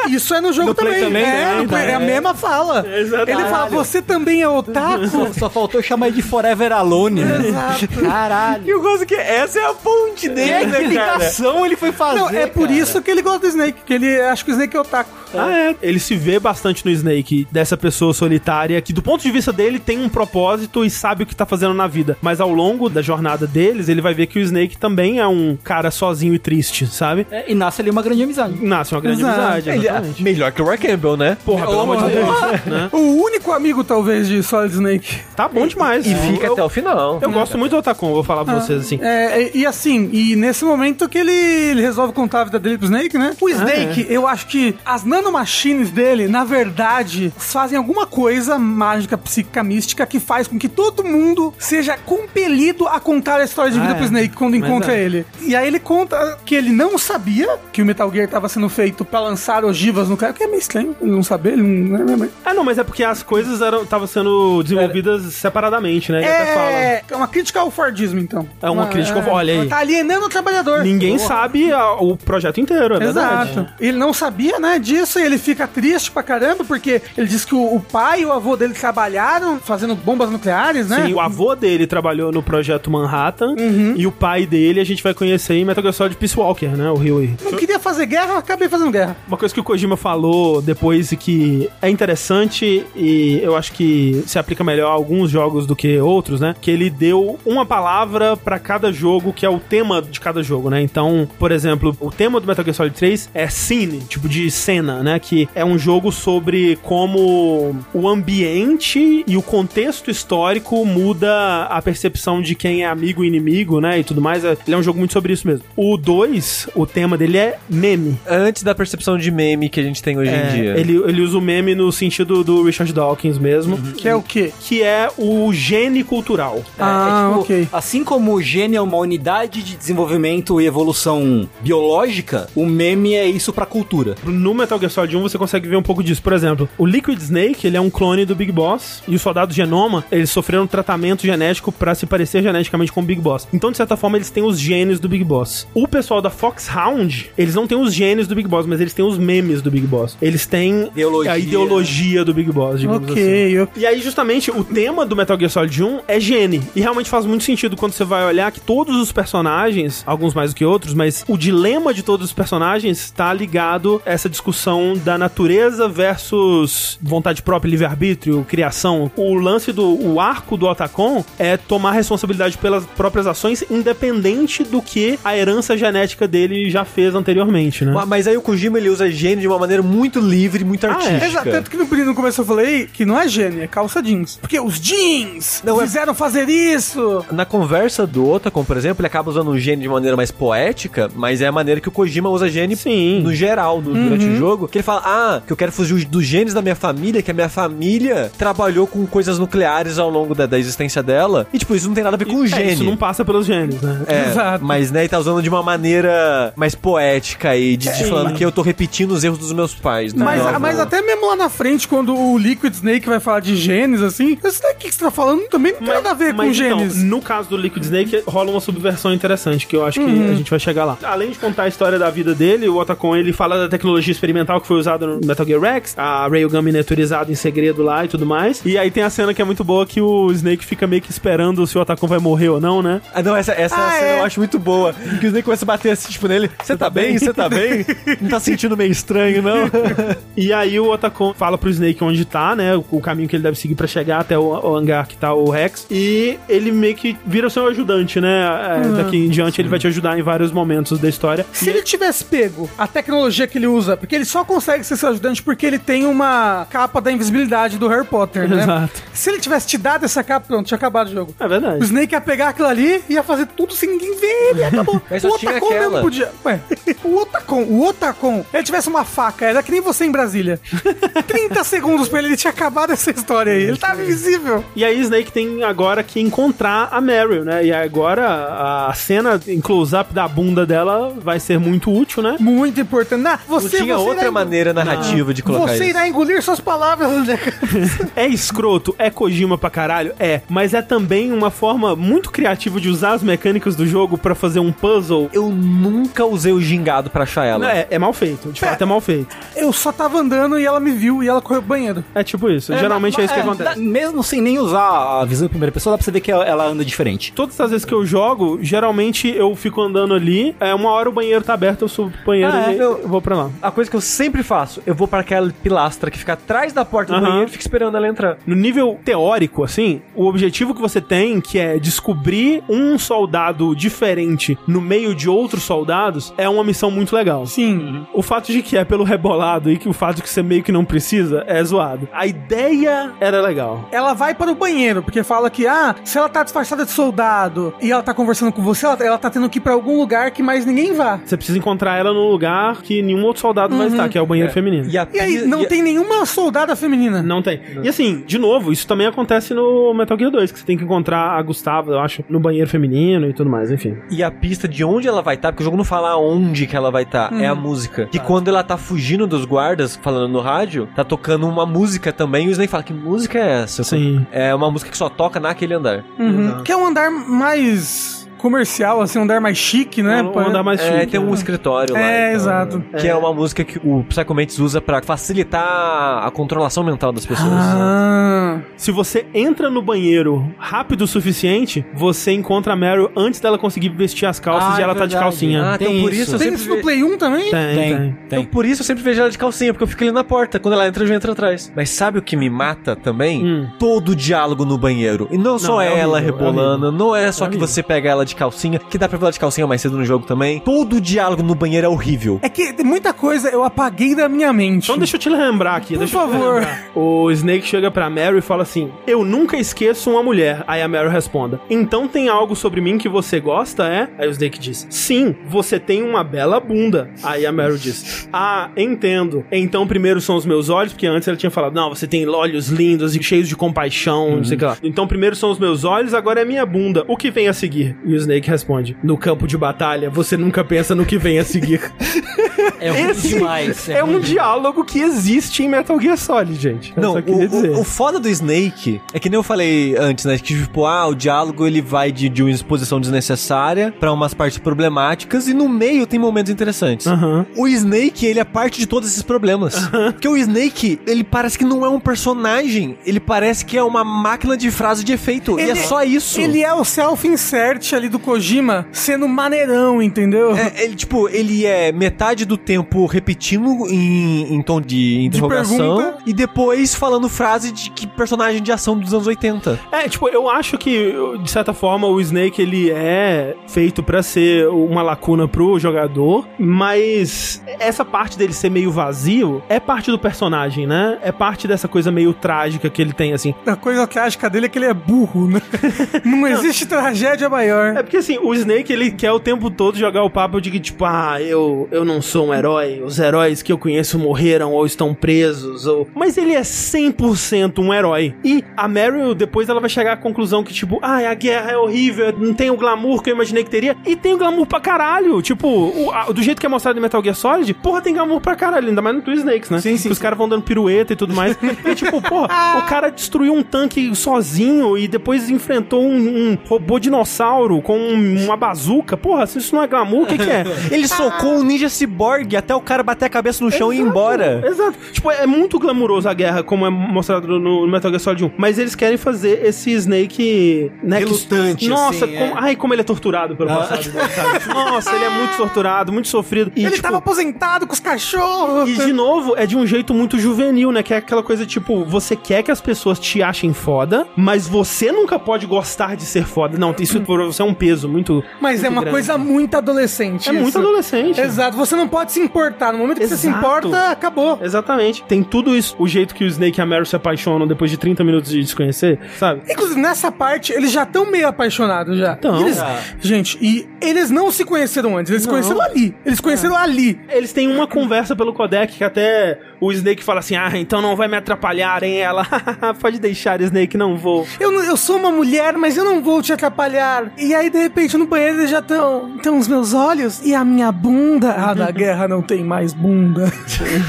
isso 0.10 0.34
é 0.34 0.40
no 0.40 0.52
jogo 0.52 0.68
No 0.68 0.74
também. 0.74 1.00
também, 1.04 1.22
é, 1.24 1.26
né? 1.56 1.66
Play, 1.68 1.86
é 1.86 1.94
a 1.94 2.00
É. 2.00 2.04
mesma 2.06 2.34
fala. 2.34 2.86
Exato. 2.98 3.30
Ele 3.30 3.42
fala, 3.44 3.66
você 3.66 4.00
também 4.02 4.42
é 4.42 4.48
otaku? 4.48 5.08
Só, 5.08 5.32
só 5.32 5.50
faltou 5.50 5.80
eu 5.80 5.84
chamar 5.84 6.08
ele 6.08 6.16
de 6.16 6.22
Forever 6.22 6.72
Alone, 6.72 7.24
né? 7.24 7.48
Exato. 7.48 7.88
Caralho. 8.02 8.62
E 8.66 8.70
eu 8.70 8.80
gosto 8.80 9.06
que 9.06 9.14
essa 9.14 9.58
é 9.60 9.66
a 9.66 9.74
ponte 9.74 10.28
dele, 10.28 10.66
né, 10.66 10.70
cara? 10.72 10.82
ligação 10.86 11.64
ele 11.66 11.76
foi 11.76 11.92
fazer, 11.92 12.18
Não, 12.18 12.30
é 12.30 12.46
por 12.46 12.68
cara? 12.68 12.72
isso 12.80 13.00
que 13.02 13.10
ele 13.10 13.22
gosta 13.22 13.40
do 13.40 13.46
Snake, 13.48 13.78
que 13.84 13.92
ele 13.94 14.20
acha 14.20 14.44
que 14.44 14.50
o 14.50 14.52
Snake 14.54 14.76
é 14.76 14.80
otaku. 14.80 15.10
Ah, 15.34 15.50
é. 15.50 15.76
Ele 15.82 15.98
se 15.98 16.14
vê 16.14 16.38
bastante 16.38 16.84
no 16.84 16.90
Snake, 16.90 17.46
dessa 17.50 17.76
pessoa 17.76 18.12
solitária, 18.12 18.80
que 18.82 18.92
do 18.92 19.00
ponto 19.02 19.22
de 19.22 19.30
vista 19.30 19.52
dele 19.52 19.78
tem 19.78 19.98
um 20.02 20.08
propósito 20.08 20.84
e 20.84 20.90
sabe 20.90 21.22
o 21.22 21.26
que 21.26 21.34
tá 21.34 21.46
fazendo 21.46 21.72
na 21.74 21.86
vida. 21.86 22.18
Mas 22.20 22.40
ao 22.40 22.50
longo 22.52 22.88
da 22.90 23.00
jornada 23.00 23.46
deles, 23.46 23.88
ele 23.88 24.00
vai 24.02 24.12
ver 24.14 24.26
que 24.26 24.38
o 24.38 24.42
Snake 24.42 24.76
também 24.76 25.18
é 25.20 25.26
um 25.26 25.56
cara 25.62 25.90
sozinho 25.90 26.34
e 26.34 26.38
triste, 26.38 26.86
sabe? 26.86 27.26
É, 27.30 27.50
e 27.50 27.54
nasce 27.54 27.80
ali 27.80 27.90
uma 27.90 28.02
grande 28.02 28.22
amizade. 28.22 28.54
Nasce 28.64 28.94
uma 28.94 29.00
grande 29.00 29.22
Exato. 29.22 29.40
amizade, 29.40 29.70
Ele 29.70 29.88
é 29.88 29.91
exatamente. 29.92 30.22
melhor 30.22 30.52
que 30.52 30.62
o 30.62 30.64
Roy 30.64 30.78
Campbell, 30.78 31.16
né? 31.16 31.36
Porra, 31.44 31.66
pelo 31.66 31.80
amor 31.80 31.96
de 32.04 32.10
Deus, 32.12 32.28
né? 32.66 32.88
O 32.92 33.22
único 33.22 33.52
amigo, 33.52 33.82
talvez, 33.84 34.26
de 34.28 34.42
Solid 34.42 34.72
Snake. 34.74 35.20
Tá 35.36 35.48
bom 35.48 35.66
demais. 35.66 36.06
E 36.06 36.14
fica 36.14 36.46
eu, 36.46 36.52
até 36.54 36.62
o 36.64 36.68
final. 36.68 37.18
eu 37.22 37.30
gosto 37.30 37.56
muito 37.58 37.72
do 37.72 37.78
Otacon, 37.78 38.12
vou 38.12 38.24
falar 38.24 38.44
pra 38.44 38.54
vocês 38.60 38.80
assim. 38.84 38.98
É, 39.02 39.50
e, 39.54 39.60
e 39.60 39.66
assim, 39.66 40.08
e 40.12 40.36
nesse 40.36 40.64
momento 40.64 41.08
que 41.08 41.18
ele, 41.18 41.32
ele 41.32 41.80
resolve 41.82 42.12
contar 42.12 42.42
a 42.42 42.44
vida 42.44 42.58
dele 42.58 42.76
pro 42.78 42.86
Snake, 42.86 43.16
né? 43.18 43.34
O 43.40 43.48
Snake, 43.48 44.06
eu 44.08 44.26
acho 44.26 44.46
que 44.46 44.74
as 44.84 45.04
nanomachines 45.04 45.90
dele, 45.90 46.28
na 46.28 46.44
verdade, 46.44 47.32
fazem 47.36 47.76
alguma 47.78 48.06
coisa 48.06 48.58
mágica, 48.58 49.16
psíquica, 49.18 49.62
mística, 49.62 50.06
que 50.06 50.20
faz 50.20 50.46
com 50.48 50.58
que 50.58 50.68
todo 50.68 51.04
mundo 51.04 51.52
seja 51.58 51.96
compelido 51.96 52.86
a 52.86 53.00
contar 53.00 53.40
a 53.40 53.44
história 53.44 53.70
de 53.70 53.78
vida 53.78 53.92
Ah, 53.92 53.94
pro 53.94 54.04
é. 54.04 54.06
Snake 54.06 54.36
quando 54.36 54.56
encontra 54.56 54.94
é. 54.94 55.02
ele. 55.04 55.26
E 55.42 55.54
aí 55.56 55.66
ele 55.66 55.78
conta 55.78 56.38
que 56.44 56.54
ele 56.54 56.70
não 56.70 56.96
sabia 56.98 57.58
que 57.72 57.82
o 57.82 57.86
Metal 57.86 58.10
Gear 58.12 58.24
estava 58.26 58.48
sendo 58.48 58.68
feito 58.68 59.04
pra 59.04 59.20
lançar 59.20 59.64
ogivas 59.82 60.08
no 60.08 60.16
cara, 60.16 60.32
que 60.32 60.42
é 60.42 60.46
meio 60.46 60.58
estranho 60.58 60.94
ele 61.00 61.10
não 61.10 61.22
saber, 61.22 61.52
ele 61.54 61.62
não... 61.62 62.04
Né, 62.04 62.16
mas- 62.18 62.30
Ah, 62.44 62.54
não, 62.54 62.64
mas 62.64 62.78
é 62.78 62.84
porque 62.84 63.02
as 63.04 63.22
coisas 63.22 63.60
estavam 63.82 64.06
sendo 64.06 64.62
desenvolvidas 64.62 65.22
separadamente, 65.34 66.12
né? 66.12 66.18
Ele 66.18 66.26
até 66.28 66.54
fala. 66.54 66.70
É, 66.70 67.02
é 67.10 67.16
uma 67.16 67.28
crítica 67.28 67.60
ao 67.60 67.70
Fordismo, 67.70 68.20
então. 68.20 68.48
É 68.60 68.70
uma 68.70 68.86
crítica 68.86 69.20
ao- 69.22 69.34
olha 69.34 69.60
aí. 69.62 69.68
Tá 69.68 69.78
alienando 69.78 70.26
o 70.26 70.28
trabalhador. 70.28 70.82
Ninguém 70.82 71.18
sabe 71.18 71.72
a- 71.72 71.94
o 71.94 72.16
projeto 72.16 72.60
inteiro, 72.60 72.94
é 72.94 72.98
verdade. 72.98 73.50
Exato. 73.52 73.72
Ele 73.80 73.96
não 73.96 74.12
sabia, 74.12 74.58
né, 74.58 74.78
disso 74.78 75.18
e 75.18 75.22
ele 75.22 75.38
fica 75.38 75.66
triste 75.66 76.10
pra 76.10 76.22
caramba 76.22 76.64
porque 76.64 77.02
ele 77.16 77.26
diz 77.26 77.44
que 77.44 77.54
o, 77.54 77.74
o 77.74 77.80
pai 77.80 78.22
e 78.22 78.26
o 78.26 78.32
avô 78.32 78.56
dele 78.56 78.74
trabalharam 78.74 79.58
fazendo 79.58 79.94
bombas 79.94 80.30
nucleares, 80.30 80.88
né? 80.88 81.06
Sim, 81.06 81.14
o 81.14 81.20
avô 81.20 81.54
dele 81.54 81.86
trabalhou 81.86 82.30
no 82.32 82.42
projeto 82.42 82.90
Manhattan 82.90 83.54
Uhum. 83.58 83.94
e 83.96 84.06
o 84.06 84.12
pai 84.12 84.46
dele 84.46 84.80
a 84.80 84.84
gente 84.84 85.02
vai 85.02 85.14
conhecer 85.14 85.54
em 85.54 85.64
Metal 85.64 85.82
Gear 85.82 85.92
Solid 85.94 86.16
Peace 86.16 86.38
Walker, 86.38 86.68
né? 86.68 86.90
O 86.90 86.94
Huey. 86.98 87.34
Não 87.42 87.52
queria 87.52 87.78
fazer 87.78 88.06
guerra, 88.06 88.32
eu 88.32 88.38
acabei 88.38 88.68
fazendo 88.68 88.90
guerra. 88.90 89.16
Uma 89.28 89.36
coisa 89.36 89.52
que 89.54 89.60
o 89.60 89.64
Kojima 89.72 89.96
falou 89.96 90.60
depois 90.60 91.08
que 91.18 91.66
é 91.80 91.88
interessante 91.88 92.84
e 92.94 93.40
eu 93.42 93.56
acho 93.56 93.72
que 93.72 94.22
se 94.26 94.38
aplica 94.38 94.62
melhor 94.62 94.90
a 94.90 94.92
alguns 94.92 95.30
jogos 95.30 95.66
do 95.66 95.74
que 95.74 95.98
outros, 95.98 96.42
né? 96.42 96.54
Que 96.60 96.70
ele 96.70 96.90
deu 96.90 97.38
uma 97.46 97.64
palavra 97.64 98.36
pra 98.36 98.58
cada 98.58 98.92
jogo 98.92 99.32
que 99.32 99.46
é 99.46 99.48
o 99.48 99.58
tema 99.58 100.02
de 100.02 100.20
cada 100.20 100.42
jogo, 100.42 100.68
né? 100.68 100.82
Então, 100.82 101.26
por 101.38 101.50
exemplo, 101.50 101.96
o 102.00 102.10
tema 102.10 102.38
do 102.38 102.46
Metal 102.46 102.62
Gear 102.62 102.74
Solid 102.74 102.94
3 102.94 103.30
é 103.32 103.48
scene, 103.48 104.00
tipo 104.00 104.28
de 104.28 104.50
cena, 104.50 105.02
né? 105.02 105.18
Que 105.18 105.48
é 105.54 105.64
um 105.64 105.78
jogo 105.78 106.12
sobre 106.12 106.76
como 106.82 107.74
o 107.94 108.06
ambiente 108.06 109.24
e 109.26 109.38
o 109.38 109.42
contexto 109.42 110.10
histórico 110.10 110.84
muda 110.84 111.64
a 111.64 111.80
percepção 111.80 112.42
de 112.42 112.54
quem 112.54 112.82
é 112.82 112.86
amigo 112.86 113.24
e 113.24 113.26
inimigo, 113.26 113.80
né? 113.80 114.00
E 114.00 114.04
tudo 114.04 114.20
mais. 114.20 114.44
Ele 114.44 114.58
é 114.66 114.76
um 114.76 114.82
jogo 114.82 114.98
muito 114.98 115.14
sobre 115.14 115.32
isso 115.32 115.46
mesmo. 115.46 115.64
O 115.74 115.96
2, 115.96 116.68
o 116.74 116.84
tema 116.84 117.16
dele 117.16 117.38
é 117.38 117.58
meme. 117.70 118.18
Antes 118.28 118.62
da 118.62 118.74
percepção 118.74 119.16
de 119.16 119.30
meme 119.30 119.61
que 119.68 119.80
a 119.80 119.82
gente 119.82 120.02
tem 120.02 120.18
hoje 120.18 120.30
É, 120.30 120.48
em 120.48 120.54
dia. 120.62 120.74
ele, 120.78 120.96
ele 121.06 121.20
usa 121.22 121.36
o 121.38 121.40
meme 121.40 121.74
no 121.74 121.90
sentido 121.92 122.42
do 122.44 122.62
Richard 122.62 122.92
Dawkins 122.92 123.38
mesmo, 123.38 123.76
Que 123.96 124.08
é 124.08 124.14
o 124.14 124.22
quê? 124.22 124.52
que 124.60 124.82
é 124.82 125.08
o 125.18 125.52
gene 125.52 126.02
cultural. 126.04 126.62
Ah, 126.78 127.28
tipo, 127.28 127.40
ok. 127.42 127.68
Assim 127.72 128.04
como 128.04 128.32
o 128.34 128.42
gene 128.42 128.76
é 128.76 128.80
uma 128.80 128.96
unidade 128.96 129.62
de 129.62 129.76
desenvolvimento 129.76 130.60
e 130.60 130.66
evolução 130.66 131.48
biológica, 131.60 132.48
o 132.54 132.64
meme 132.64 133.14
é 133.14 133.26
isso 133.26 133.52
pra 133.52 133.66
cultura. 133.66 134.14
No 134.24 134.54
Metal 134.54 134.78
Gear 134.78 134.90
Solid 134.90 135.16
1 135.16 135.22
você 135.22 135.38
consegue 135.38 135.68
ver 135.68 135.76
um 135.76 135.82
pouco 135.82 136.02
disso. 136.02 136.22
Por 136.22 136.32
exemplo, 136.32 136.68
o 136.78 136.86
Liquid 136.86 137.18
Snake, 137.18 137.66
ele 137.66 137.76
é 137.76 137.80
um 137.80 137.90
clone 137.90 138.24
do 138.24 138.34
Big 138.34 138.52
Boss, 138.52 139.02
e 139.08 139.14
os 139.14 139.22
soldados 139.22 139.54
Genoma, 139.54 140.04
eles 140.10 140.30
sofreram 140.30 140.64
um 140.64 140.66
tratamento 140.66 141.26
genético 141.26 141.70
pra 141.72 141.94
se 141.94 142.06
parecer 142.06 142.42
geneticamente 142.42 142.92
com 142.92 143.00
o 143.00 143.02
Big 143.02 143.20
Boss. 143.20 143.46
Então, 143.52 143.70
de 143.70 143.76
certa 143.76 143.96
forma, 143.96 144.16
eles 144.16 144.30
têm 144.30 144.42
os 144.42 144.58
genes 144.58 144.98
do 145.00 145.08
Big 145.08 145.24
Boss. 145.24 145.66
O 145.74 145.86
pessoal 145.88 146.22
da 146.22 146.30
Foxhound, 146.30 147.30
eles 147.36 147.54
não 147.54 147.66
têm 147.66 147.78
os 147.78 147.92
genes 147.92 148.26
do 148.26 148.34
Big 148.34 148.48
Boss, 148.48 148.66
mas 148.66 148.80
eles 148.80 148.94
têm 148.94 149.04
os 149.04 149.18
memes 149.18 149.51
do 149.60 149.70
Big 149.70 149.86
Boss. 149.86 150.16
Eles 150.22 150.46
têm 150.46 150.84
Ideologia. 150.86 151.32
a 151.32 151.38
ideologia 151.38 152.24
do 152.24 152.32
Big 152.32 152.50
Boss, 152.50 152.80
digamos 152.80 153.02
assim. 153.10 153.12
Ok, 153.12 153.60
ok. 153.60 153.82
E 153.82 153.86
aí, 153.86 154.00
justamente, 154.00 154.50
o 154.50 154.62
tema 154.64 155.04
do 155.04 155.14
Metal 155.16 155.36
Gear 155.38 155.50
Solid 155.50 155.82
1 155.82 156.00
é 156.08 156.20
gene. 156.20 156.62
E 156.74 156.80
realmente 156.80 157.10
faz 157.10 157.26
muito 157.26 157.44
sentido 157.44 157.76
quando 157.76 157.92
você 157.92 158.04
vai 158.04 158.24
olhar 158.24 158.50
que 158.52 158.60
todos 158.60 158.96
os 158.96 159.10
personagens, 159.12 160.02
alguns 160.06 160.32
mais 160.34 160.52
do 160.52 160.56
que 160.56 160.64
outros, 160.64 160.94
mas 160.94 161.24
o 161.28 161.36
dilema 161.36 161.92
de 161.92 162.02
todos 162.02 162.26
os 162.26 162.32
personagens 162.32 162.98
está 163.00 163.32
ligado 163.34 164.00
a 164.06 164.10
essa 164.12 164.28
discussão 164.28 164.94
da 165.04 165.18
natureza 165.18 165.88
versus 165.88 166.98
vontade 167.02 167.42
própria, 167.42 167.70
livre-arbítrio, 167.70 168.44
criação. 168.48 169.10
O 169.16 169.34
lance 169.34 169.72
do 169.72 169.82
o 169.92 170.20
arco 170.20 170.56
do 170.56 170.66
Otacon 170.66 171.24
é 171.38 171.56
tomar 171.56 171.92
responsabilidade 171.92 172.56
pelas 172.58 172.84
próprias 172.86 173.26
ações, 173.26 173.64
independente 173.70 174.62
do 174.64 174.80
que 174.80 175.18
a 175.24 175.36
herança 175.36 175.76
genética 175.76 176.28
dele 176.28 176.70
já 176.70 176.84
fez 176.84 177.14
anteriormente, 177.14 177.84
né? 177.84 177.92
Ma- 177.92 178.06
Mas 178.06 178.26
aí 178.26 178.36
o 178.36 178.42
Kojima 178.42 178.78
ele 178.78 178.88
usa 178.90 179.10
gênio 179.10 179.41
de 179.42 179.48
uma 179.48 179.58
maneira 179.58 179.82
muito 179.82 180.20
livre, 180.20 180.64
muito 180.64 180.86
Ah, 180.86 180.90
é. 180.90 180.92
artística. 180.92 181.26
Exato, 181.26 181.50
tanto 181.50 181.70
que 181.70 181.76
no, 181.76 181.84
no 182.06 182.14
começo 182.14 182.40
eu 182.40 182.44
falei 182.44 182.86
que 182.86 183.04
não 183.04 183.18
é 183.18 183.28
gênio, 183.28 183.62
é 183.62 183.66
calça 183.66 184.02
jeans. 184.02 184.38
Porque 184.40 184.58
os 184.58 184.80
jeans 184.80 185.62
Não, 185.64 185.80
é- 185.80 185.84
fizeram 185.84 186.14
fazer 186.14 186.48
isso. 186.48 187.24
Na 187.30 187.44
conversa 187.44 188.06
do 188.06 188.28
Otacon, 188.28 188.64
por 188.64 188.76
exemplo, 188.76 189.00
ele 189.02 189.06
acaba 189.06 189.30
usando 189.30 189.48
o 189.48 189.58
gênio 189.58 189.82
de 189.82 189.88
maneira 189.88 190.16
mais 190.16 190.30
poética, 190.30 191.10
mas 191.14 191.40
é 191.40 191.46
a 191.46 191.52
maneira 191.52 191.80
que 191.80 191.88
o 191.88 191.92
Kojima 191.92 192.28
usa 192.28 192.48
gênio 192.48 192.76
Sim. 192.76 193.20
no 193.22 193.34
geral 193.34 193.80
do- 193.80 193.92
durante 193.92 194.24
o 194.26 194.36
jogo. 194.36 194.68
Que 194.68 194.78
ele 194.78 194.82
fala, 194.82 195.02
ah, 195.04 195.42
que 195.46 195.52
eu 195.52 195.56
quero 195.56 195.72
fugir 195.72 196.04
dos 196.06 196.24
genes 196.24 196.54
da 196.54 196.62
minha 196.62 196.76
família, 196.76 197.22
que 197.22 197.30
a 197.30 197.34
minha 197.34 197.48
família 197.48 198.30
trabalhou 198.38 198.86
com 198.86 199.06
coisas 199.06 199.38
nucleares 199.38 199.98
ao 199.98 200.08
longo 200.10 200.34
da, 200.34 200.46
da 200.46 200.58
existência 200.58 201.02
dela. 201.02 201.46
E, 201.52 201.58
tipo, 201.58 201.74
isso 201.74 201.86
não 201.88 201.94
tem 201.94 202.04
nada 202.04 202.16
a 202.16 202.18
ver 202.18 202.24
com 202.26 202.36
o 202.36 202.44
É, 202.44 202.48
gênio. 202.48 202.72
isso 202.72 202.84
não 202.84 202.96
passa 202.96 203.24
pelos 203.24 203.46
genes, 203.46 203.80
né? 203.80 204.02
É, 204.06 204.28
Exato. 204.30 204.64
mas 204.64 204.90
né, 204.90 205.00
ele 205.00 205.08
tá 205.08 205.18
usando 205.18 205.42
de 205.42 205.48
uma 205.48 205.62
maneira 205.62 206.52
mais 206.56 206.74
poética 206.74 207.56
e 207.56 207.76
de, 207.76 207.90
de 207.92 208.04
falando 208.04 208.34
que 208.34 208.44
eu 208.44 208.52
tô 208.52 208.62
repetindo 208.62 209.12
os 209.12 209.21
erros 209.24 209.38
dos 209.38 209.52
meus 209.52 209.74
pais. 209.74 210.12
né? 210.14 210.24
Mas, 210.24 210.58
mas 210.60 210.78
até 210.80 211.00
mesmo 211.02 211.26
lá 211.28 211.36
na 211.36 211.48
frente, 211.48 211.86
quando 211.88 212.16
o 212.16 212.38
Liquid 212.38 212.72
Snake 212.74 213.06
vai 213.06 213.20
falar 213.20 213.40
de 213.40 213.56
genes, 213.56 214.00
assim, 214.02 214.38
isso 214.44 214.62
daqui 214.62 214.88
que 214.88 214.94
você 214.94 215.00
tá 215.04 215.10
falando 215.10 215.42
também 215.48 215.72
não 215.72 215.78
tem 215.80 215.88
nada 215.88 216.10
a 216.10 216.14
ver 216.14 216.34
com 216.34 216.42
então, 216.42 216.52
genes. 216.54 217.02
no 217.02 217.20
caso 217.20 217.48
do 217.50 217.56
Liquid 217.56 217.82
Snake, 217.84 218.22
rola 218.26 218.50
uma 218.50 218.60
subversão 218.60 219.12
interessante, 219.12 219.66
que 219.66 219.76
eu 219.76 219.84
acho 219.84 220.00
que 220.00 220.06
Uhum. 220.06 220.30
a 220.30 220.34
gente 220.34 220.50
vai 220.50 220.58
chegar 220.58 220.84
lá. 220.84 220.98
Além 221.02 221.30
de 221.30 221.38
contar 221.38 221.64
a 221.64 221.68
história 221.68 221.98
da 221.98 222.10
vida 222.10 222.34
dele, 222.34 222.68
o 222.68 222.76
Otacon, 222.76 223.16
ele 223.16 223.32
fala 223.32 223.56
da 223.58 223.68
tecnologia 223.68 224.12
experimental 224.12 224.60
que 224.60 224.66
foi 224.66 224.76
usada 224.78 225.06
no 225.06 225.20
Metal 225.24 225.46
Gear 225.46 225.60
Rex, 225.60 225.94
a 225.96 226.26
Railgun 226.28 226.62
miniaturizada 226.62 227.30
em 227.30 227.34
segredo 227.34 227.82
lá 227.82 228.04
e 228.04 228.08
tudo 228.08 228.26
mais. 228.26 228.60
E 228.64 228.76
aí 228.78 228.90
tem 228.90 229.02
a 229.02 229.10
cena 229.10 229.32
que 229.34 229.40
é 229.40 229.44
muito 229.44 229.62
boa, 229.64 229.86
que 229.86 230.00
o 230.00 230.30
Snake 230.32 230.64
fica 230.64 230.86
meio 230.86 231.00
que 231.02 231.10
esperando 231.10 231.66
se 231.66 231.76
o 231.78 231.80
Otacon 231.80 232.06
vai 232.06 232.18
morrer 232.18 232.48
ou 232.48 232.60
não, 232.60 232.82
né? 232.82 233.00
Ah, 233.14 233.22
não, 233.22 233.36
essa, 233.36 233.52
essa 233.52 233.76
Ah, 233.76 233.90
cena 233.92 234.06
é. 234.06 234.20
eu 234.20 234.24
acho 234.24 234.40
muito 234.40 234.58
boa. 234.58 234.92
Que 235.20 235.26
o 235.26 235.28
Snake 235.28 235.44
começa 235.44 235.64
a 235.64 235.66
bater 235.66 235.90
assim, 235.92 236.10
tipo, 236.10 236.26
nele. 236.28 236.50
Você 236.62 236.76
tá 236.76 236.90
bem? 236.90 237.18
Você 237.18 237.32
tá 237.32 237.48
bem? 237.48 237.84
Não 238.20 238.28
tá 238.30 238.40
sentindo 238.40 238.76
meio 238.76 238.90
estranho, 238.92 239.11
não? 239.12 239.70
E 240.34 240.50
aí 240.50 240.80
o 240.80 240.90
Otacon 240.90 241.34
fala 241.34 241.58
pro 241.58 241.68
Snake 241.68 242.02
onde 242.02 242.24
tá, 242.24 242.56
né? 242.56 242.74
O, 242.74 242.82
o 242.92 243.00
caminho 243.02 243.28
que 243.28 243.36
ele 243.36 243.42
deve 243.42 243.58
seguir 243.58 243.74
pra 243.74 243.86
chegar 243.86 244.20
até 244.20 244.38
o, 244.38 244.44
o 244.44 244.74
hangar 244.76 245.06
que 245.06 245.14
tá 245.14 245.34
o 245.34 245.50
Rex. 245.50 245.86
E 245.90 246.38
ele 246.48 246.72
meio 246.72 246.94
que 246.96 247.14
vira 247.26 247.46
o 247.48 247.50
seu 247.50 247.66
ajudante, 247.66 248.18
né? 248.18 248.40
É, 248.82 248.88
Daqui 248.96 249.18
em 249.18 249.28
diante 249.28 249.60
ele 249.60 249.68
vai 249.68 249.78
te 249.78 249.86
ajudar 249.86 250.18
em 250.18 250.22
vários 250.22 250.50
momentos 250.50 250.98
da 250.98 251.06
história. 251.06 251.44
Se 251.52 251.68
ele 251.68 251.82
tivesse 251.82 252.24
pego 252.24 252.68
a 252.78 252.86
tecnologia 252.86 253.46
que 253.46 253.58
ele 253.58 253.66
usa, 253.66 253.94
porque 253.94 254.14
ele 254.14 254.24
só 254.24 254.42
consegue 254.42 254.82
ser 254.84 254.96
seu 254.96 255.10
ajudante 255.10 255.42
porque 255.42 255.66
ele 255.66 255.78
tem 255.78 256.06
uma 256.06 256.66
capa 256.70 256.98
da 256.98 257.12
invisibilidade 257.12 257.76
do 257.78 257.86
Harry 257.86 258.06
Potter, 258.06 258.48
né? 258.48 258.62
Exato. 258.62 259.02
Se 259.12 259.28
ele 259.28 259.38
tivesse 259.38 259.66
te 259.66 259.76
dado 259.76 260.06
essa 260.06 260.24
capa, 260.24 260.46
pronto, 260.46 260.66
tinha 260.66 260.76
acabado 260.78 261.08
o 261.08 261.12
jogo. 261.12 261.34
É 261.38 261.44
O 261.44 261.48
verdade. 261.48 261.84
Snake 261.84 262.14
ia 262.14 262.20
pegar 262.22 262.48
aquilo 262.48 262.68
ali 262.68 263.04
e 263.06 263.12
ia 263.14 263.22
fazer 263.22 263.46
tudo 263.48 263.74
sem 263.74 263.90
ninguém 263.90 264.18
ver 264.18 264.50
ele 264.50 264.60
e 264.60 264.64
acabou. 264.64 265.00
Mas 265.10 265.22
tinha 265.38 265.56
aquela. 265.58 265.78
mesmo 265.90 266.00
podia. 266.00 266.30
Ué, 266.46 266.58
o 267.04 267.16
Otacon, 267.18 267.62
o 267.64 267.86
Otacon, 267.86 268.44
ele 268.54 268.62
tivesse 268.62 268.88
uma 268.88 269.01
faca, 269.04 269.44
era 269.46 269.62
que 269.62 269.70
nem 269.72 269.80
você 269.80 270.04
em 270.04 270.10
Brasília. 270.12 270.60
30 271.26 271.64
segundos 271.64 272.08
pra 272.08 272.18
ele, 272.18 272.28
ele 272.28 272.36
tinha 272.36 272.50
acabado 272.50 272.92
essa 272.92 273.10
história 273.10 273.52
aí. 273.52 273.62
Ele 273.64 273.76
tava 273.76 274.02
invisível. 274.02 274.64
E 274.76 274.84
aí 274.84 275.00
Snake 275.00 275.32
tem 275.32 275.62
agora 275.62 276.02
que 276.02 276.20
encontrar 276.20 276.88
a 276.90 277.00
Meryl, 277.00 277.44
né? 277.44 277.64
E 277.64 277.72
agora 277.72 278.86
a 278.88 278.92
cena 278.94 279.40
em 279.46 279.60
close-up 279.60 280.12
da 280.12 280.26
bunda 280.28 280.66
dela 280.66 281.12
vai 281.18 281.38
ser 281.40 281.58
muito 281.58 281.92
útil, 281.92 282.22
né? 282.22 282.36
Muito 282.40 282.80
importante. 282.80 283.20
Não, 283.22 283.30
Não 283.32 283.38
você, 283.60 283.78
tinha 283.78 283.96
você 283.96 284.08
outra 284.08 284.22
irá- 284.24 284.30
maneira 284.32 284.72
narrativa 284.72 285.32
de 285.34 285.42
colocar 285.42 285.68
Você 285.68 285.74
isso. 285.74 285.84
irá 285.84 286.08
engolir 286.08 286.42
suas 286.42 286.60
palavras, 286.60 287.10
André. 287.10 287.38
É 288.16 288.26
escroto, 288.26 288.94
é 288.98 289.10
Kojima 289.10 289.56
pra 289.56 289.70
caralho? 289.70 290.14
É. 290.18 290.40
Mas 290.48 290.74
é 290.74 290.82
também 290.82 291.32
uma 291.32 291.50
forma 291.50 291.94
muito 291.96 292.30
criativa 292.30 292.80
de 292.80 292.88
usar 292.88 293.12
as 293.12 293.22
mecânicas 293.22 293.74
do 293.76 293.86
jogo 293.86 294.16
pra 294.18 294.34
fazer 294.34 294.60
um 294.60 294.72
puzzle. 294.72 295.28
Eu 295.32 295.48
nunca 295.48 296.24
usei 296.24 296.52
o 296.52 296.60
gingado 296.60 297.10
pra 297.10 297.22
achar 297.24 297.44
ela. 297.44 297.70
É, 297.70 297.86
é 297.90 297.98
mal 297.98 298.12
feito, 298.12 298.50
de 298.52 298.60
fato 298.60 298.82
é 298.82 298.84
mal 298.84 298.91
feito. 299.00 299.34
Eu 299.56 299.72
só 299.72 299.92
tava 299.92 300.18
andando 300.18 300.58
e 300.58 300.64
ela 300.64 300.80
me 300.80 300.90
viu 300.92 301.22
e 301.22 301.28
ela 301.28 301.40
correu 301.40 301.60
pro 301.62 301.68
banheiro. 301.70 302.04
É 302.14 302.22
tipo 302.22 302.48
isso, 302.50 302.76
geralmente 302.76 303.20
é 303.20 303.24
isso 303.24 303.34
que 303.34 303.40
acontece. 303.40 303.70
dá- 303.70 303.76
mesmo 303.76 304.22
sem 304.22 304.40
nem 304.40 304.58
usar 304.58 305.20
a 305.20 305.24
visão 305.24 305.46
em 305.46 305.48
primeira 305.48 305.72
pessoa, 305.72 305.92
dá 305.92 305.98
pra 305.98 306.04
você 306.04 306.10
ver 306.10 306.20
que 306.20 306.30
ela, 306.30 306.44
ela 306.44 306.64
anda 306.66 306.84
diferente. 306.84 307.32
Todas 307.32 307.58
as 307.60 307.70
vezes 307.70 307.84
que 307.84 307.92
eu 307.94 308.04
jogo, 308.04 308.58
geralmente 308.62 309.28
eu 309.28 309.54
fico 309.56 309.80
andando 309.80 310.14
ali, 310.14 310.54
é 310.60 310.74
uma 310.74 310.90
hora 310.90 311.08
o 311.08 311.12
banheiro 311.12 311.42
tá 311.44 311.54
aberto, 311.54 311.82
eu 311.82 311.88
subo 311.88 312.10
pro 312.10 312.26
banheiro 312.26 312.52
Ah, 312.52 312.72
é? 312.72 312.74
e 312.74 312.78
eu 312.78 313.06
vou 313.08 313.20
pra 313.22 313.36
lá. 313.36 313.50
A 313.60 313.70
coisa 313.70 313.90
que 313.90 313.96
eu 313.96 314.00
sempre 314.00 314.42
faço, 314.42 314.82
eu 314.86 314.94
vou 314.94 315.06
para 315.08 315.20
aquela 315.20 315.50
pilastra 315.62 316.10
que 316.10 316.18
fica 316.18 316.32
atrás 316.34 316.72
da 316.72 316.84
porta 316.84 317.14
do 317.14 317.20
banheiro 317.20 317.44
e 317.46 317.50
fico 317.50 317.62
esperando 317.62 317.96
ela 317.96 318.08
entrar. 318.08 318.36
No 318.46 318.54
nível 318.56 318.98
teórico, 319.04 319.62
assim, 319.64 320.00
o 320.14 320.26
objetivo 320.26 320.74
que 320.74 320.80
você 320.80 321.00
tem, 321.00 321.40
que 321.40 321.58
é 321.58 321.78
descobrir 321.78 322.62
um 322.68 322.98
soldado 322.98 323.74
diferente 323.76 324.58
no 324.66 324.80
meio 324.80 325.14
de 325.14 325.28
outros 325.28 325.62
soldados, 325.62 326.32
é 326.36 326.48
uma 326.48 326.64
missão 326.64 326.90
muito 326.90 327.14
legal. 327.14 327.46
Sim. 327.46 328.06
O 328.12 328.22
fato 328.22 328.50
de 328.52 328.62
que 328.62 328.76
é 328.82 328.84
pelo 328.84 329.04
rebolado 329.04 329.70
e 329.70 329.78
que 329.78 329.88
o 329.88 329.92
fato 329.92 330.16
de 330.16 330.22
que 330.22 330.28
você 330.28 330.42
meio 330.42 330.62
que 330.62 330.72
não 330.72 330.84
precisa 330.84 331.44
é 331.46 331.62
zoado. 331.62 332.08
A 332.12 332.26
ideia 332.26 333.12
era 333.20 333.40
legal. 333.40 333.88
Ela 333.90 334.12
vai 334.14 334.34
para 334.34 334.50
o 334.50 334.54
banheiro, 334.54 335.02
porque 335.02 335.22
fala 335.22 335.48
que, 335.50 335.66
ah, 335.66 335.94
se 336.04 336.18
ela 336.18 336.28
tá 336.28 336.42
disfarçada 336.42 336.84
de 336.84 336.90
soldado 336.90 337.74
e 337.80 337.90
ela 337.90 338.02
tá 338.02 338.12
conversando 338.14 338.52
com 338.52 338.62
você, 338.62 338.86
ela, 338.86 338.96
ela 339.00 339.18
tá 339.18 339.30
tendo 339.30 339.48
que 339.48 339.58
ir 339.58 339.60
pra 339.60 339.72
algum 339.72 339.98
lugar 339.98 340.30
que 340.30 340.42
mais 340.42 340.66
ninguém 340.66 340.92
vá. 340.92 341.20
Você 341.24 341.36
precisa 341.36 341.58
encontrar 341.58 341.96
ela 341.98 342.12
num 342.12 342.28
lugar 342.30 342.82
que 342.82 343.02
nenhum 343.02 343.24
outro 343.24 343.40
soldado 343.42 343.76
vai 343.76 343.86
estar, 343.88 344.08
que 344.08 344.18
é 344.18 344.20
o 344.22 344.26
banheiro 344.26 344.50
feminino. 344.52 344.88
E, 344.88 344.98
a 344.98 345.06
E 345.12 345.20
aí, 345.20 345.46
não 345.46 345.62
e 345.62 345.66
a- 345.66 345.68
tem 345.68 345.82
nenhuma 345.82 346.26
soldada 346.26 346.74
feminina. 346.76 347.22
Não 347.22 347.42
tem. 347.42 347.60
E 347.82 347.88
assim, 347.88 348.22
de 348.26 348.38
novo, 348.38 348.72
isso 348.72 348.86
também 348.86 349.06
acontece 349.06 349.54
no 349.54 349.94
Metal 349.94 350.18
Gear 350.18 350.30
2, 350.30 350.52
que 350.52 350.58
você 350.58 350.64
tem 350.66 350.76
que 350.76 350.84
encontrar 350.84 351.38
a 351.38 351.42
Gustavo, 351.42 351.92
eu 351.92 352.00
acho, 352.00 352.24
no 352.28 352.40
banheiro 352.40 352.68
feminino 352.68 353.28
e 353.28 353.32
tudo 353.32 353.48
mais, 353.50 353.70
enfim. 353.70 353.96
E 354.10 354.22
a 354.22 354.30
pista 354.30 354.66
de 354.68 354.84
onde 354.84 355.06
ela 355.08 355.22
vai 355.22 355.34
estar, 355.34 355.52
porque 355.52 355.62
o 355.62 355.64
jogo 355.64 355.76
não 355.76 355.84
fala 355.84 356.16
onde 356.16 356.66
que 356.66 356.76
ela 356.76 356.90
vai 356.90 357.02
estar, 357.04 357.32
é 357.32 357.46
a 357.46 357.54
música. 357.54 358.06
Que 358.10 358.18
quando 358.18 358.48
ela 358.48 358.62
tá 358.62 358.71
fugindo 358.76 359.26
dos 359.26 359.44
guardas, 359.44 359.98
falando 360.00 360.30
no 360.30 360.40
rádio, 360.40 360.88
tá 360.94 361.04
tocando 361.04 361.48
uma 361.48 361.66
música 361.66 362.12
também, 362.12 362.46
e 362.46 362.48
o 362.48 362.52
Snake 362.52 362.70
fala, 362.70 362.82
que 362.82 362.92
música 362.92 363.38
é 363.38 363.62
essa? 363.62 363.84
Sim. 363.84 364.26
É 364.30 364.54
uma 364.54 364.70
música 364.70 364.90
que 364.90 364.96
só 364.96 365.08
toca 365.08 365.38
naquele 365.40 365.74
andar. 365.74 366.04
Uhum. 366.18 366.62
Que 366.62 366.72
é 366.72 366.76
um 366.76 366.86
andar 366.86 367.10
mais 367.10 368.21
comercial, 368.42 369.00
assim, 369.00 369.18
um 369.18 369.22
andar 369.22 369.40
mais 369.40 369.56
chique, 369.56 370.02
né? 370.02 370.22
Um 370.22 370.38
andar 370.38 370.62
mais 370.62 370.80
É, 370.80 371.00
chique, 371.00 371.12
tem 371.12 371.20
um 371.20 371.26
né? 371.26 371.32
escritório 371.34 371.94
lá. 371.94 372.00
É, 372.00 372.24
então, 372.28 372.36
exato. 372.36 372.84
Que 372.98 373.08
é. 373.08 373.14
uma 373.14 373.32
música 373.32 373.64
que 373.64 373.78
o 373.82 374.04
Psycho 374.04 374.34
Mantis 374.34 374.58
usa 374.58 374.80
pra 374.80 375.00
facilitar 375.02 376.26
a 376.26 376.30
controlação 376.30 376.82
mental 376.84 377.12
das 377.12 377.24
pessoas. 377.24 377.50
Ah, 377.52 378.58
Se 378.76 378.90
você 378.90 379.24
entra 379.32 379.70
no 379.70 379.80
banheiro 379.80 380.52
rápido 380.58 381.02
o 381.02 381.06
suficiente, 381.06 381.84
você 381.94 382.32
encontra 382.32 382.72
a 382.72 382.76
Meryl 382.76 383.10
antes 383.16 383.40
dela 383.40 383.56
conseguir 383.58 383.88
vestir 383.90 384.26
as 384.26 384.38
calças 384.40 384.74
Ah, 384.76 384.80
e 384.80 384.82
ela 384.82 384.92
é 384.92 384.96
tá 384.96 385.06
de 385.06 385.16
calcinha. 385.16 385.62
Ah, 385.62 385.74
então 385.76 385.86
Tem 385.88 386.02
por 386.02 386.12
isso. 386.12 386.22
isso 386.22 386.34
eu 386.34 386.38
tem 386.38 386.48
sempre 386.48 386.62
isso 386.64 386.76
no 386.76 386.82
Play 386.82 387.02
1 387.04 387.18
também? 387.18 387.50
Tem, 387.50 387.74
tem. 387.74 387.74
Tem, 387.76 388.06
Então, 388.26 388.38
tem. 388.40 388.44
por 388.44 388.64
isso 388.66 388.82
eu 388.82 388.86
sempre 388.86 389.02
vejo 389.02 389.20
ela 389.20 389.30
de 389.30 389.38
calcinha, 389.38 389.72
porque 389.72 389.84
eu 389.84 389.88
fico 389.88 390.02
ali 390.02 390.12
na 390.12 390.24
porta. 390.24 390.58
Quando 390.58 390.74
ela 390.74 390.86
entra, 390.86 391.02
eu 391.04 391.06
já 391.06 391.14
entro 391.14 391.32
atrás. 391.32 391.72
Mas 391.76 391.90
sabe 391.90 392.18
o 392.18 392.22
que 392.22 392.36
me 392.36 392.50
mata 392.50 392.96
também? 392.96 393.44
Hum. 393.44 393.68
Todo 393.78 394.10
o 394.10 394.16
diálogo 394.16 394.64
no 394.64 394.76
banheiro. 394.76 395.28
E 395.30 395.38
não 395.38 395.58
só 395.58 395.80
é 395.80 395.86
ela 395.98 396.14
horrível, 396.14 396.16
é 396.16 396.20
rebolando, 396.20 396.92
não 396.92 397.14
é 397.14 397.30
só 397.30 397.46
É 397.46 397.48
que 397.48 397.56
você 397.56 397.82
pega 397.82 398.08
ela 398.10 398.24
de 398.24 398.31
de 398.32 398.36
calcinha, 398.36 398.78
que 398.78 398.98
dá 398.98 399.08
pra 399.08 399.18
ela 399.18 399.30
de 399.30 399.38
calcinha 399.38 399.66
mais 399.66 399.80
cedo 399.80 399.96
no 399.96 400.04
jogo 400.04 400.26
também. 400.26 400.60
Todo 400.60 400.96
o 400.96 401.00
diálogo 401.00 401.42
no 401.42 401.54
banheiro 401.54 401.86
é 401.86 401.90
horrível. 401.90 402.38
É 402.42 402.48
que 402.48 402.72
muita 402.82 403.12
coisa 403.12 403.48
eu 403.48 403.62
apaguei 403.62 404.14
da 404.14 404.28
minha 404.28 404.52
mente. 404.52 404.84
Então 404.84 404.98
deixa 404.98 405.16
eu 405.16 405.20
te 405.20 405.28
lembrar 405.28 405.76
aqui. 405.76 405.96
Por 405.96 406.08
favor. 406.08 406.66
O 406.94 407.30
Snake 407.30 407.66
chega 407.66 407.90
pra 407.90 408.10
Mary 408.10 408.38
e 408.38 408.42
fala 408.42 408.62
assim: 408.62 408.90
Eu 409.06 409.24
nunca 409.24 409.56
esqueço 409.56 410.10
uma 410.10 410.22
mulher. 410.22 410.64
Aí 410.66 410.82
a 410.82 410.88
Mary 410.88 411.08
responda: 411.08 411.60
Então 411.70 412.08
tem 412.08 412.28
algo 412.28 412.56
sobre 412.56 412.80
mim 412.80 412.98
que 412.98 413.08
você 413.08 413.40
gosta, 413.40 413.86
é? 413.86 414.08
Aí 414.18 414.28
o 414.28 414.30
Snake 414.30 414.58
diz: 414.58 414.86
Sim, 414.90 415.34
você 415.46 415.78
tem 415.78 416.02
uma 416.02 416.24
bela 416.24 416.58
bunda. 416.60 417.10
Aí 417.22 417.46
a 417.46 417.52
Mary 417.52 417.78
diz: 417.78 418.28
Ah, 418.32 418.70
entendo. 418.76 419.44
Então 419.50 419.86
primeiro 419.86 420.20
são 420.20 420.36
os 420.36 420.46
meus 420.46 420.68
olhos, 420.68 420.92
porque 420.92 421.06
antes 421.06 421.28
ela 421.28 421.36
tinha 421.36 421.50
falado: 421.50 421.74
Não, 421.74 421.88
você 421.88 422.06
tem 422.06 422.28
olhos 422.28 422.68
lindos 422.68 423.14
e 423.14 423.22
cheios 423.22 423.48
de 423.48 423.56
compaixão, 423.56 424.36
não 424.36 424.44
sei 424.44 424.56
o 424.56 424.58
que 424.58 424.64
lá. 424.64 424.76
Então 424.82 425.06
primeiro 425.06 425.36
são 425.36 425.50
os 425.50 425.58
meus 425.58 425.84
olhos, 425.84 426.14
agora 426.14 426.40
é 426.40 426.44
minha 426.44 426.64
bunda. 426.64 427.04
O 427.08 427.16
que 427.16 427.30
vem 427.30 427.48
a 427.48 427.52
seguir? 427.52 427.96
E 428.04 428.14
o 428.14 428.16
Snake 428.22 428.50
responde: 428.50 428.96
No 429.02 429.16
campo 429.16 429.46
de 429.46 429.56
batalha, 429.56 430.10
você 430.10 430.36
nunca 430.36 430.64
pensa 430.64 430.94
no 430.94 431.06
que 431.06 431.18
vem 431.18 431.38
a 431.38 431.44
seguir. 431.44 431.80
É 432.80 432.90
ruim 432.90 433.10
Esse 433.10 433.28
demais. 433.28 433.88
É, 433.88 434.00
ruim 434.00 434.16
um 434.16 434.20
diálogo 434.20 434.84
que 434.84 435.00
existe 435.00 435.62
em 435.62 435.68
Metal 435.68 435.98
Gear 436.00 436.16
Solid, 436.16 436.54
gente. 436.60 436.92
Eu 436.96 437.02
Não, 437.02 437.12
só 437.14 437.18
o, 437.20 437.76
o, 437.76 437.80
o 437.80 437.84
foda 437.84 438.18
do 438.18 438.28
Snake 438.28 439.00
é 439.12 439.18
que 439.18 439.28
nem 439.28 439.36
eu 439.38 439.42
falei 439.42 439.96
antes, 439.96 440.24
né? 440.24 440.36
Que 440.36 440.42
tipo, 440.54 440.86
ah, 440.86 441.06
o 441.06 441.14
diálogo 441.14 441.66
ele 441.66 441.80
vai 441.80 442.10
de, 442.12 442.28
de 442.28 442.42
uma 442.42 442.50
exposição 442.50 443.00
desnecessária 443.00 443.92
pra 443.98 444.12
umas 444.12 444.34
partes 444.34 444.58
problemáticas 444.58 445.48
e 445.48 445.54
no 445.54 445.68
meio 445.68 446.06
tem 446.06 446.18
momentos 446.18 446.52
interessantes. 446.52 447.06
Aham. 447.06 447.46
O 447.56 447.66
Snake, 447.68 448.26
ele 448.26 448.38
é 448.40 448.44
parte 448.44 448.78
de 448.78 448.86
todos 448.86 449.08
esses 449.08 449.22
problemas. 449.22 449.74
Porque 450.12 450.28
o 450.28 450.36
Snake, 450.36 451.00
ele 451.06 451.24
parece 451.24 451.58
que 451.58 451.64
não 451.64 451.84
é 451.84 451.88
um 451.88 452.00
personagem, 452.00 452.96
ele 453.06 453.20
parece 453.20 453.64
que 453.64 453.76
é 453.76 453.82
uma 453.82 454.04
máquina 454.04 454.56
de 454.56 454.70
frase 454.70 455.04
de 455.04 455.12
efeito. 455.12 455.58
e 455.58 455.70
é 455.70 455.74
só 455.74 456.02
isso. 456.02 456.40
Ele 456.40 456.62
é 456.62 456.72
o 456.72 456.84
self-insert 456.84 457.92
ali 457.94 458.08
do 458.08 458.18
Kojima 458.18 458.86
sendo 458.92 459.28
maneirão, 459.28 460.02
entendeu? 460.02 460.56
É, 460.56 460.84
ele, 460.84 460.94
tipo, 460.94 461.28
ele 461.28 461.64
é 461.66 461.92
metade 461.92 462.44
do 462.44 462.51
tempo 462.56 463.06
repetindo 463.06 463.86
em, 463.88 464.54
em 464.54 464.62
tom 464.62 464.80
de 464.80 465.24
interrogação 465.24 465.96
pergunta. 465.96 466.18
e 466.26 466.32
depois 466.32 466.94
falando 466.94 467.28
frase 467.28 467.72
de 467.72 467.90
que 467.90 468.06
personagem 468.06 468.62
de 468.62 468.72
ação 468.72 468.98
dos 468.98 469.12
anos 469.12 469.26
80. 469.26 469.78
É, 469.90 470.08
tipo, 470.08 470.28
eu 470.28 470.48
acho 470.48 470.78
que, 470.78 471.14
de 471.42 471.50
certa 471.50 471.72
forma, 471.72 472.06
o 472.06 472.20
Snake, 472.20 472.60
ele 472.60 472.90
é 472.90 473.54
feito 473.66 474.02
pra 474.02 474.22
ser 474.22 474.68
uma 474.68 475.02
lacuna 475.02 475.46
pro 475.48 475.78
jogador, 475.78 476.46
mas 476.58 477.62
essa 477.78 478.04
parte 478.04 478.36
dele 478.38 478.52
ser 478.52 478.70
meio 478.70 478.90
vazio 478.90 479.62
é 479.68 479.80
parte 479.80 480.10
do 480.10 480.18
personagem, 480.18 480.86
né? 480.86 481.18
É 481.22 481.32
parte 481.32 481.66
dessa 481.66 481.88
coisa 481.88 482.10
meio 482.10 482.32
trágica 482.32 482.88
que 482.88 483.00
ele 483.00 483.12
tem, 483.12 483.32
assim. 483.32 483.54
A 483.66 483.76
coisa 483.76 484.06
trágica 484.06 484.48
dele 484.48 484.66
é 484.66 484.68
que 484.68 484.78
ele 484.78 484.86
é 484.86 484.94
burro, 484.94 485.48
né? 485.48 485.60
Não 486.24 486.46
existe 486.46 486.86
tragédia 486.86 487.48
maior. 487.48 487.96
É 487.96 488.02
porque 488.02 488.16
assim, 488.18 488.38
o 488.38 488.54
Snake 488.54 488.92
ele 488.92 489.10
quer 489.10 489.32
o 489.32 489.40
tempo 489.40 489.70
todo 489.70 489.98
jogar 489.98 490.22
o 490.22 490.30
papo 490.30 490.60
de 490.60 490.70
que, 490.70 490.80
tipo, 490.80 491.04
ah, 491.04 491.40
eu, 491.40 491.88
eu 491.90 492.04
não 492.04 492.20
sou 492.20 492.41
um 492.42 492.54
herói, 492.54 493.02
os 493.04 493.18
heróis 493.18 493.62
que 493.62 493.72
eu 493.72 493.78
conheço 493.78 494.18
morreram 494.18 494.72
ou 494.72 494.84
estão 494.86 495.14
presos, 495.14 495.86
ou. 495.86 496.06
Mas 496.14 496.36
ele 496.36 496.54
é 496.54 496.60
100% 496.62 497.78
um 497.78 497.92
herói. 497.92 498.34
E 498.44 498.64
a 498.76 498.86
Meryl, 498.88 499.34
depois 499.34 499.68
ela 499.68 499.80
vai 499.80 499.90
chegar 499.90 500.12
à 500.12 500.16
conclusão 500.16 500.62
que, 500.62 500.72
tipo, 500.72 500.98
ah, 501.02 501.18
a 501.28 501.34
guerra 501.34 501.72
é 501.72 501.76
horrível, 501.76 502.32
não 502.38 502.54
tem 502.54 502.70
o 502.70 502.76
glamour 502.76 503.22
que 503.22 503.30
eu 503.30 503.34
imaginei 503.34 503.64
que 503.64 503.70
teria. 503.70 503.96
E 504.06 504.16
tem 504.16 504.34
o 504.34 504.38
glamour 504.38 504.66
pra 504.66 504.80
caralho. 504.80 505.40
Tipo, 505.42 505.66
o- 505.68 506.10
a- 506.12 506.30
do 506.32 506.42
jeito 506.42 506.60
que 506.60 506.66
é 506.66 506.68
mostrado 506.68 506.98
em 506.98 507.02
Metal 507.02 507.22
Gear 507.22 507.34
Solid, 507.36 507.72
porra, 507.74 508.00
tem 508.00 508.14
glamour 508.14 508.40
pra 508.40 508.54
caralho, 508.54 508.88
ainda 508.88 509.02
mais 509.02 509.16
no 509.16 509.22
Twin 509.22 509.34
Snakes, 509.36 509.70
né? 509.70 509.80
Sim, 509.80 509.96
sim, 509.96 510.08
Que 510.08 510.12
os 510.12 510.18
caras 510.18 510.38
vão 510.38 510.48
dando 510.48 510.62
pirueta 510.62 511.12
e 511.12 511.16
tudo 511.16 511.34
mais. 511.34 511.56
e 511.84 511.94
tipo, 511.94 512.20
porra, 512.22 512.78
o 512.78 512.82
cara 512.88 513.10
destruiu 513.10 513.52
um 513.54 513.62
tanque 513.62 514.14
sozinho 514.14 514.96
e 514.96 515.06
depois 515.08 515.48
enfrentou 515.50 516.02
um, 516.02 516.52
um 516.52 516.58
robô 516.68 516.98
dinossauro 516.98 517.80
com 517.82 517.98
um- 517.98 518.44
uma 518.44 518.56
bazuca. 518.56 519.16
Porra, 519.16 519.46
se 519.46 519.58
isso 519.58 519.74
não 519.74 519.82
é 519.82 519.86
glamour, 519.86 520.22
o 520.22 520.26
que, 520.26 520.38
que 520.38 520.50
é? 520.50 520.64
Ele 520.90 521.06
socou 521.08 521.54
um 521.56 521.62
ninja 521.62 521.88
cyborg 521.88 522.31
até 522.56 522.74
o 522.74 522.80
cara 522.80 523.02
bater 523.02 523.26
a 523.26 523.28
cabeça 523.28 523.64
no 523.64 523.70
chão 523.70 523.92
e 523.92 523.96
ir 523.96 524.00
Exato, 524.00 524.10
embora. 524.10 524.62
Exato. 524.66 524.98
Tipo, 525.12 525.30
é 525.30 525.46
muito 525.46 525.78
glamuroso 525.78 526.28
a 526.28 526.34
guerra, 526.34 526.62
como 526.62 526.86
é 526.86 526.90
mostrado 526.90 527.58
no 527.58 527.86
Metal 527.86 528.10
Gear 528.10 528.20
Solid 528.20 528.44
1. 528.44 528.50
Mas 528.56 528.78
eles 528.78 528.94
querem 528.94 529.16
fazer 529.16 529.64
esse 529.64 529.90
Snake... 529.92 530.90
Né, 531.02 531.18
que- 531.18 531.24
Relutante, 531.24 531.88
Nossa, 531.88 532.24
assim, 532.24 532.34
como- 532.36 532.44
é. 532.50 532.52
ai, 532.56 532.76
como 532.76 532.94
ele 532.94 533.00
é 533.00 533.04
torturado 533.04 533.56
pelo 533.56 533.68
passado 533.68 534.02
dele, 534.10 534.28
cara. 534.28 534.60
Nossa, 534.90 535.14
ele 535.14 535.24
é 535.24 535.30
muito 535.30 535.56
torturado, 535.56 536.12
muito 536.12 536.28
sofrido. 536.28 536.72
E, 536.76 536.80
ele 536.82 536.90
tipo, 536.90 537.02
tava 537.02 537.18
aposentado 537.18 537.86
com 537.86 537.92
os 537.92 538.00
cachorros. 538.00 538.88
E 538.88 538.96
de 538.96 539.12
novo, 539.12 539.54
é 539.56 539.66
de 539.66 539.76
um 539.76 539.86
jeito 539.86 540.14
muito 540.14 540.38
juvenil, 540.38 540.92
né? 540.92 541.02
Que 541.02 541.14
é 541.14 541.16
aquela 541.18 541.42
coisa 541.42 541.66
tipo, 541.66 542.04
você 542.04 542.36
quer 542.36 542.62
que 542.62 542.70
as 542.70 542.80
pessoas 542.80 543.18
te 543.18 543.42
achem 543.42 543.72
foda, 543.72 544.26
mas 544.36 544.66
você 544.68 545.10
nunca 545.12 545.38
pode 545.38 545.66
gostar 545.66 546.16
de 546.16 546.24
ser 546.24 546.44
foda. 546.44 546.78
Não, 546.78 546.94
isso 546.98 547.20
pra 547.22 547.44
você 547.44 547.62
é 547.62 547.64
um 547.64 547.74
peso 547.74 548.08
muito. 548.08 548.42
Mas 548.60 548.80
é 548.80 548.84
muito 548.84 548.92
uma 548.92 549.00
grande. 549.02 549.14
coisa 549.14 549.38
muito 549.38 549.76
adolescente. 549.76 550.48
É 550.48 550.52
muito 550.52 550.68
isso. 550.68 550.78
adolescente. 550.78 551.40
Exato, 551.40 551.76
você 551.76 551.96
não 551.96 552.06
pode 552.08 552.21
se 552.30 552.40
importar. 552.40 552.92
No 552.92 552.98
momento 552.98 553.18
que 553.18 553.26
você 553.26 553.36
se 553.36 553.48
Exato. 553.48 553.58
importa, 553.88 554.10
acabou. 554.10 554.58
Exatamente. 554.62 555.24
Tem 555.24 555.42
tudo 555.42 555.74
isso. 555.74 555.96
O 555.98 556.06
jeito 556.06 556.34
que 556.34 556.44
o 556.44 556.46
Snake 556.46 556.78
e 556.78 556.82
a 556.82 556.86
Meryl 556.86 557.04
se 557.06 557.16
apaixonam 557.16 557.66
depois 557.66 557.90
de 557.90 557.96
30 557.96 558.22
minutos 558.22 558.50
de 558.50 558.60
desconhecer, 558.60 559.18
sabe? 559.38 559.62
Inclusive, 559.70 560.00
nessa 560.00 560.30
parte, 560.30 560.72
eles 560.72 560.92
já 560.92 561.02
estão 561.02 561.30
meio 561.30 561.48
apaixonados 561.48 562.18
já. 562.18 562.36
Tão. 562.36 562.60
Eles- 562.60 562.78
Ah. 562.80 562.98
Gente, 563.20 563.58
e 563.60 563.88
eles 564.00 564.30
não 564.30 564.50
se 564.50 564.64
conheceram 564.64 565.16
antes, 565.16 565.30
eles 565.30 565.44
Não. 565.46 565.52
conheceram 565.52 565.80
ali. 565.80 566.14
Eles 566.24 566.36
se 566.38 566.42
conheceram 566.42 566.76
ali. 566.76 567.20
Eles 567.30 567.52
têm 567.52 567.70
uma 567.72 567.86
conversa 567.86 568.36
pelo 568.36 568.52
codec 568.52 568.92
que 568.96 569.04
até 569.04 569.58
o 569.80 569.90
Snake 569.92 570.22
fala 570.22 570.40
assim: 570.40 570.56
Ah, 570.56 570.70
então 570.74 571.00
não 571.00 571.16
vai 571.16 571.28
me 571.28 571.36
atrapalhar, 571.36 572.02
hein? 572.02 572.18
Ela, 572.20 572.44
pode 573.00 573.18
deixar, 573.18 573.60
Snake, 573.60 573.96
não 573.96 574.16
vou. 574.16 574.46
Eu, 574.60 574.72
eu 574.84 574.96
sou 574.96 575.16
uma 575.16 575.30
mulher, 575.30 575.74
mas 575.76 575.96
eu 575.96 576.04
não 576.04 576.22
vou 576.22 576.42
te 576.42 576.52
atrapalhar. 576.52 577.32
E 577.38 577.54
aí, 577.54 577.70
de 577.70 577.78
repente, 577.78 578.16
no 578.16 578.26
banheiro 578.26 578.58
eles 578.60 578.70
já 578.70 578.78
estão. 578.80 579.30
Então, 579.36 579.58
os 579.58 579.68
meus 579.68 579.94
olhos 579.94 580.40
e 580.44 580.54
a 580.54 580.64
minha 580.64 580.90
bunda. 580.90 581.54
Ah, 581.56 581.74
guerra 582.02 582.26
não 582.26 582.42
tem 582.42 582.64
mais 582.64 582.92
bunda. 582.92 583.52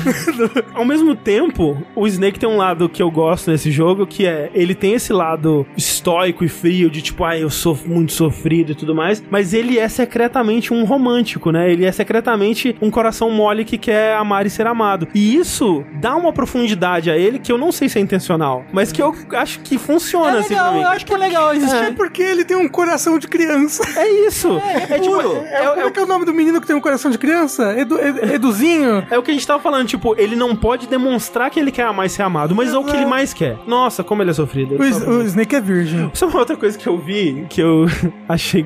Ao 0.73 0.83
mesmo 0.83 1.15
tempo, 1.15 1.77
o 1.95 2.07
Snake 2.07 2.39
tem 2.39 2.49
um 2.49 2.57
lado 2.57 2.89
que 2.89 3.01
eu 3.03 3.11
gosto 3.11 3.51
nesse 3.51 3.69
jogo, 3.71 4.07
que 4.07 4.25
é 4.25 4.49
ele 4.53 4.73
tem 4.73 4.93
esse 4.93 5.13
lado 5.13 5.65
estoico 5.77 6.43
e 6.43 6.49
frio 6.49 6.89
de 6.89 7.01
tipo, 7.01 7.23
ah, 7.23 7.37
eu 7.37 7.49
sou 7.51 7.77
muito 7.85 8.11
sofrido 8.13 8.71
e 8.71 8.75
tudo 8.75 8.95
mais, 8.95 9.23
mas 9.29 9.53
ele 9.53 9.77
é 9.77 9.87
secretamente 9.87 10.73
um 10.73 10.83
romântico, 10.85 11.51
né? 11.51 11.71
Ele 11.71 11.85
é 11.85 11.91
secretamente 11.91 12.75
um 12.81 12.89
coração 12.89 13.29
mole 13.29 13.63
que 13.63 13.77
quer 13.77 14.15
amar 14.15 14.45
e 14.45 14.49
ser 14.49 14.65
amado. 14.65 15.07
E 15.13 15.35
isso 15.35 15.83
dá 16.01 16.15
uma 16.15 16.33
profundidade 16.33 17.11
a 17.11 17.17
ele 17.17 17.37
que 17.37 17.51
eu 17.51 17.57
não 17.57 17.71
sei 17.71 17.87
se 17.89 17.99
é 17.99 18.01
intencional, 18.01 18.65
mas 18.73 18.91
que 18.91 19.01
eu 19.01 19.13
acho 19.33 19.59
que 19.59 19.77
funciona 19.77 20.39
assim 20.39 20.55
pra 20.55 20.71
mim. 20.71 20.81
eu 20.81 20.87
acho 20.87 21.05
que 21.05 21.13
é 21.13 21.17
legal 21.17 21.53
isso. 21.53 21.73
É 21.75 21.91
porque 21.91 22.23
ele 22.23 22.43
tem 22.43 22.57
um 22.57 22.67
coração 22.67 23.19
de 23.19 23.27
criança. 23.27 23.83
É 23.99 24.09
isso. 24.27 24.59
É, 24.89 24.99
tipo, 24.99 25.21
É, 25.45 25.67
como 25.67 25.87
é 25.87 25.91
que 25.91 25.99
é 25.99 26.03
o 26.03 26.07
nome 26.07 26.25
do 26.25 26.33
menino 26.33 26.59
que 26.59 26.65
tem 26.67 26.75
um 26.75 26.81
coração 26.81 27.11
de 27.11 27.17
criança? 27.17 27.75
Edu, 27.83 27.99
Ed- 27.99 28.33
Eduzinho? 28.33 29.05
É 29.09 29.17
o 29.17 29.21
que 29.23 29.31
a 29.31 29.33
gente 29.33 29.45
tava 29.45 29.61
falando, 29.61 29.87
tipo, 29.87 30.15
ele 30.17 30.35
não 30.35 30.55
pode 30.55 30.87
demonstrar 30.87 31.49
que 31.49 31.59
ele 31.59 31.71
quer 31.71 31.83
e 32.03 32.09
ser 32.09 32.23
amado, 32.23 32.55
mas 32.55 32.73
é 32.73 32.77
o 32.77 32.83
que 32.83 32.95
ele 32.95 33.05
mais 33.05 33.33
quer. 33.33 33.57
Nossa, 33.67 34.03
como 34.03 34.21
ele 34.23 34.31
é 34.31 34.33
sofrido. 34.33 34.75
O, 34.75 34.83
Ele 34.83 34.89
S- 34.89 34.99
sofre 34.99 35.13
o 35.13 35.21
Snake 35.23 35.55
é 35.55 35.61
virgem. 35.61 36.09
Isso 36.13 36.25
é 36.25 36.27
uma 36.27 36.39
outra 36.39 36.55
coisa 36.57 36.77
que 36.77 36.87
eu 36.87 36.97
vi, 36.97 37.45
que 37.49 37.61
eu 37.61 37.85
achei 38.27 38.65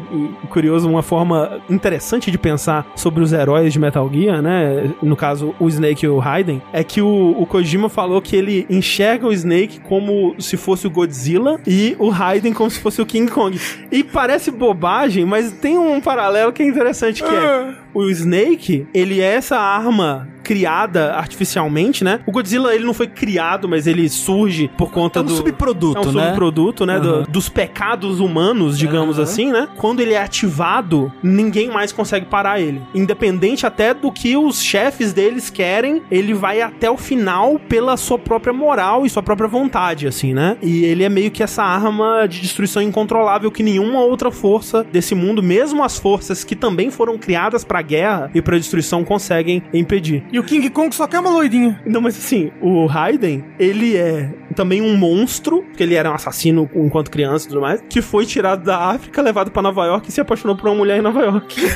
curioso, 0.50 0.90
uma 0.90 1.02
forma 1.04 1.60
interessante 1.70 2.32
de 2.32 2.38
pensar 2.38 2.86
sobre 2.96 3.24
os 3.24 3.34
heróis 3.34 3.74
de 3.74 3.80
Metal 3.80 4.10
Gear, 4.14 4.42
né? 4.42 4.92
No 5.02 5.16
caso, 5.16 5.54
o 5.60 5.68
Snake 5.68 6.06
e 6.06 6.10
o 6.10 6.18
Raiden, 6.20 6.62
é 6.72 6.84
que 6.84 7.02
o, 7.02 7.36
o 7.38 7.46
Kojima 7.46 7.90
falou 7.90 8.22
que 8.22 8.36
ele 8.36 8.66
enxerga 8.70 9.28
o 9.28 9.34
Snake 9.34 9.80
como 9.82 10.36
se 10.40 10.56
fosse 10.58 10.88
o 10.88 10.90
Godzilla 10.90 11.60
e 11.66 11.96
o 12.00 12.10
Raiden 12.10 12.54
como 12.54 12.70
se 12.70 12.80
fosse 12.80 13.02
o 13.02 13.06
King 13.06 13.32
Kong. 13.32 13.60
E 13.92 14.04
parece 14.04 14.52
bobagem, 14.52 15.26
mas 15.26 15.52
tem 15.52 15.78
um 15.78 16.00
paralelo 16.00 16.52
que 16.54 16.62
é 16.64 16.68
interessante, 16.68 17.24
que 17.24 17.30
é 17.34 17.74
o 18.06 18.12
Snake, 18.12 18.88
ele 18.94 19.22
é 19.22 19.34
essa 19.34 19.58
arma 19.58 20.30
criada 20.48 21.14
artificialmente, 21.16 22.06
né? 22.06 22.22
O 22.26 22.32
Godzilla, 22.32 22.74
ele 22.74 22.86
não 22.86 22.94
foi 22.94 23.08
criado, 23.08 23.68
mas 23.68 23.86
ele 23.86 24.08
surge 24.08 24.70
por 24.78 24.90
conta 24.92 25.20
É 25.20 25.22
um 25.22 25.26
do... 25.26 25.36
subproduto, 25.36 25.98
é 25.98 26.02
um 26.10 26.14
né? 26.14 26.26
subproduto, 26.28 26.86
né? 26.86 27.00
do- 27.02 27.24
dos 27.24 27.50
pecados 27.50 28.22
humanos, 28.22 28.78
digamos 28.78 29.20
assim, 29.20 29.52
né? 29.52 29.68
Quando 29.76 30.00
ele 30.00 30.14
é 30.14 30.22
ativado, 30.22 31.12
ninguém 31.22 31.70
mais 31.70 31.92
consegue 31.92 32.26
parar 32.28 32.62
ele. 32.62 32.82
Independente 32.96 33.66
até 33.66 33.94
do 33.94 34.10
que 34.10 34.38
os 34.38 34.62
chefes 34.62 35.12
deles 35.12 35.50
querem, 35.50 36.02
ele 36.10 36.34
vai 36.34 36.62
até 36.62 36.90
o 36.90 36.96
final 36.98 37.60
pela 37.60 37.98
sua 37.98 38.18
própria 38.18 38.54
moral 38.54 39.06
e 39.06 39.10
sua 39.10 39.22
própria 39.22 39.50
vontade, 39.50 40.08
assim, 40.08 40.34
né? 40.34 40.56
E 40.62 40.86
ele 40.86 41.04
é 41.04 41.10
meio 41.10 41.30
que 41.30 41.44
essa 41.44 41.62
arma 41.62 42.26
de 42.28 42.40
destruição 42.40 42.82
incontrolável 42.82 43.52
que 43.52 43.62
nenhuma 43.62 44.00
outra 44.00 44.32
força 44.32 44.84
desse 44.92 45.14
mundo, 45.14 45.44
mesmo 45.44 45.84
as 45.84 46.00
forças 46.00 46.44
que 46.46 46.56
também 46.56 46.90
foram 46.90 47.18
criadas 47.18 47.66
pra 47.66 47.82
guerra 47.82 48.32
e 48.34 48.42
pra 48.42 48.58
destruição, 48.58 49.04
conseguem 49.04 49.62
impedir. 49.74 50.24
E 50.32 50.37
o 50.40 50.44
King 50.44 50.70
Kong 50.70 50.94
só 50.96 51.08
quer 51.08 51.20
uma 51.20 51.30
loirinha. 51.30 51.82
Não, 51.86 52.02
mas 52.02 52.18
assim, 52.18 52.52
o 52.62 52.86
Raiden, 52.86 53.46
ele 53.60 53.96
é 53.96 54.30
também 54.56 54.82
um 54.82 54.96
monstro, 54.98 55.64
porque 55.64 55.84
ele 55.84 55.96
era 55.96 56.10
um 56.10 56.14
assassino 56.14 56.70
enquanto 56.76 57.12
criança 57.12 57.46
e 57.46 57.50
tudo 57.50 57.62
mais, 57.62 57.82
que 57.90 58.02
foi 58.02 58.26
tirado 58.26 58.64
da 58.64 58.78
África, 58.90 59.22
levado 59.22 59.52
pra 59.52 59.62
Nova 59.62 59.86
York 59.86 60.10
e 60.10 60.12
se 60.12 60.20
apaixonou 60.20 60.56
por 60.58 60.68
uma 60.68 60.76
mulher 60.76 60.98
em 60.98 61.02
Nova 61.02 61.22
York. 61.22 61.56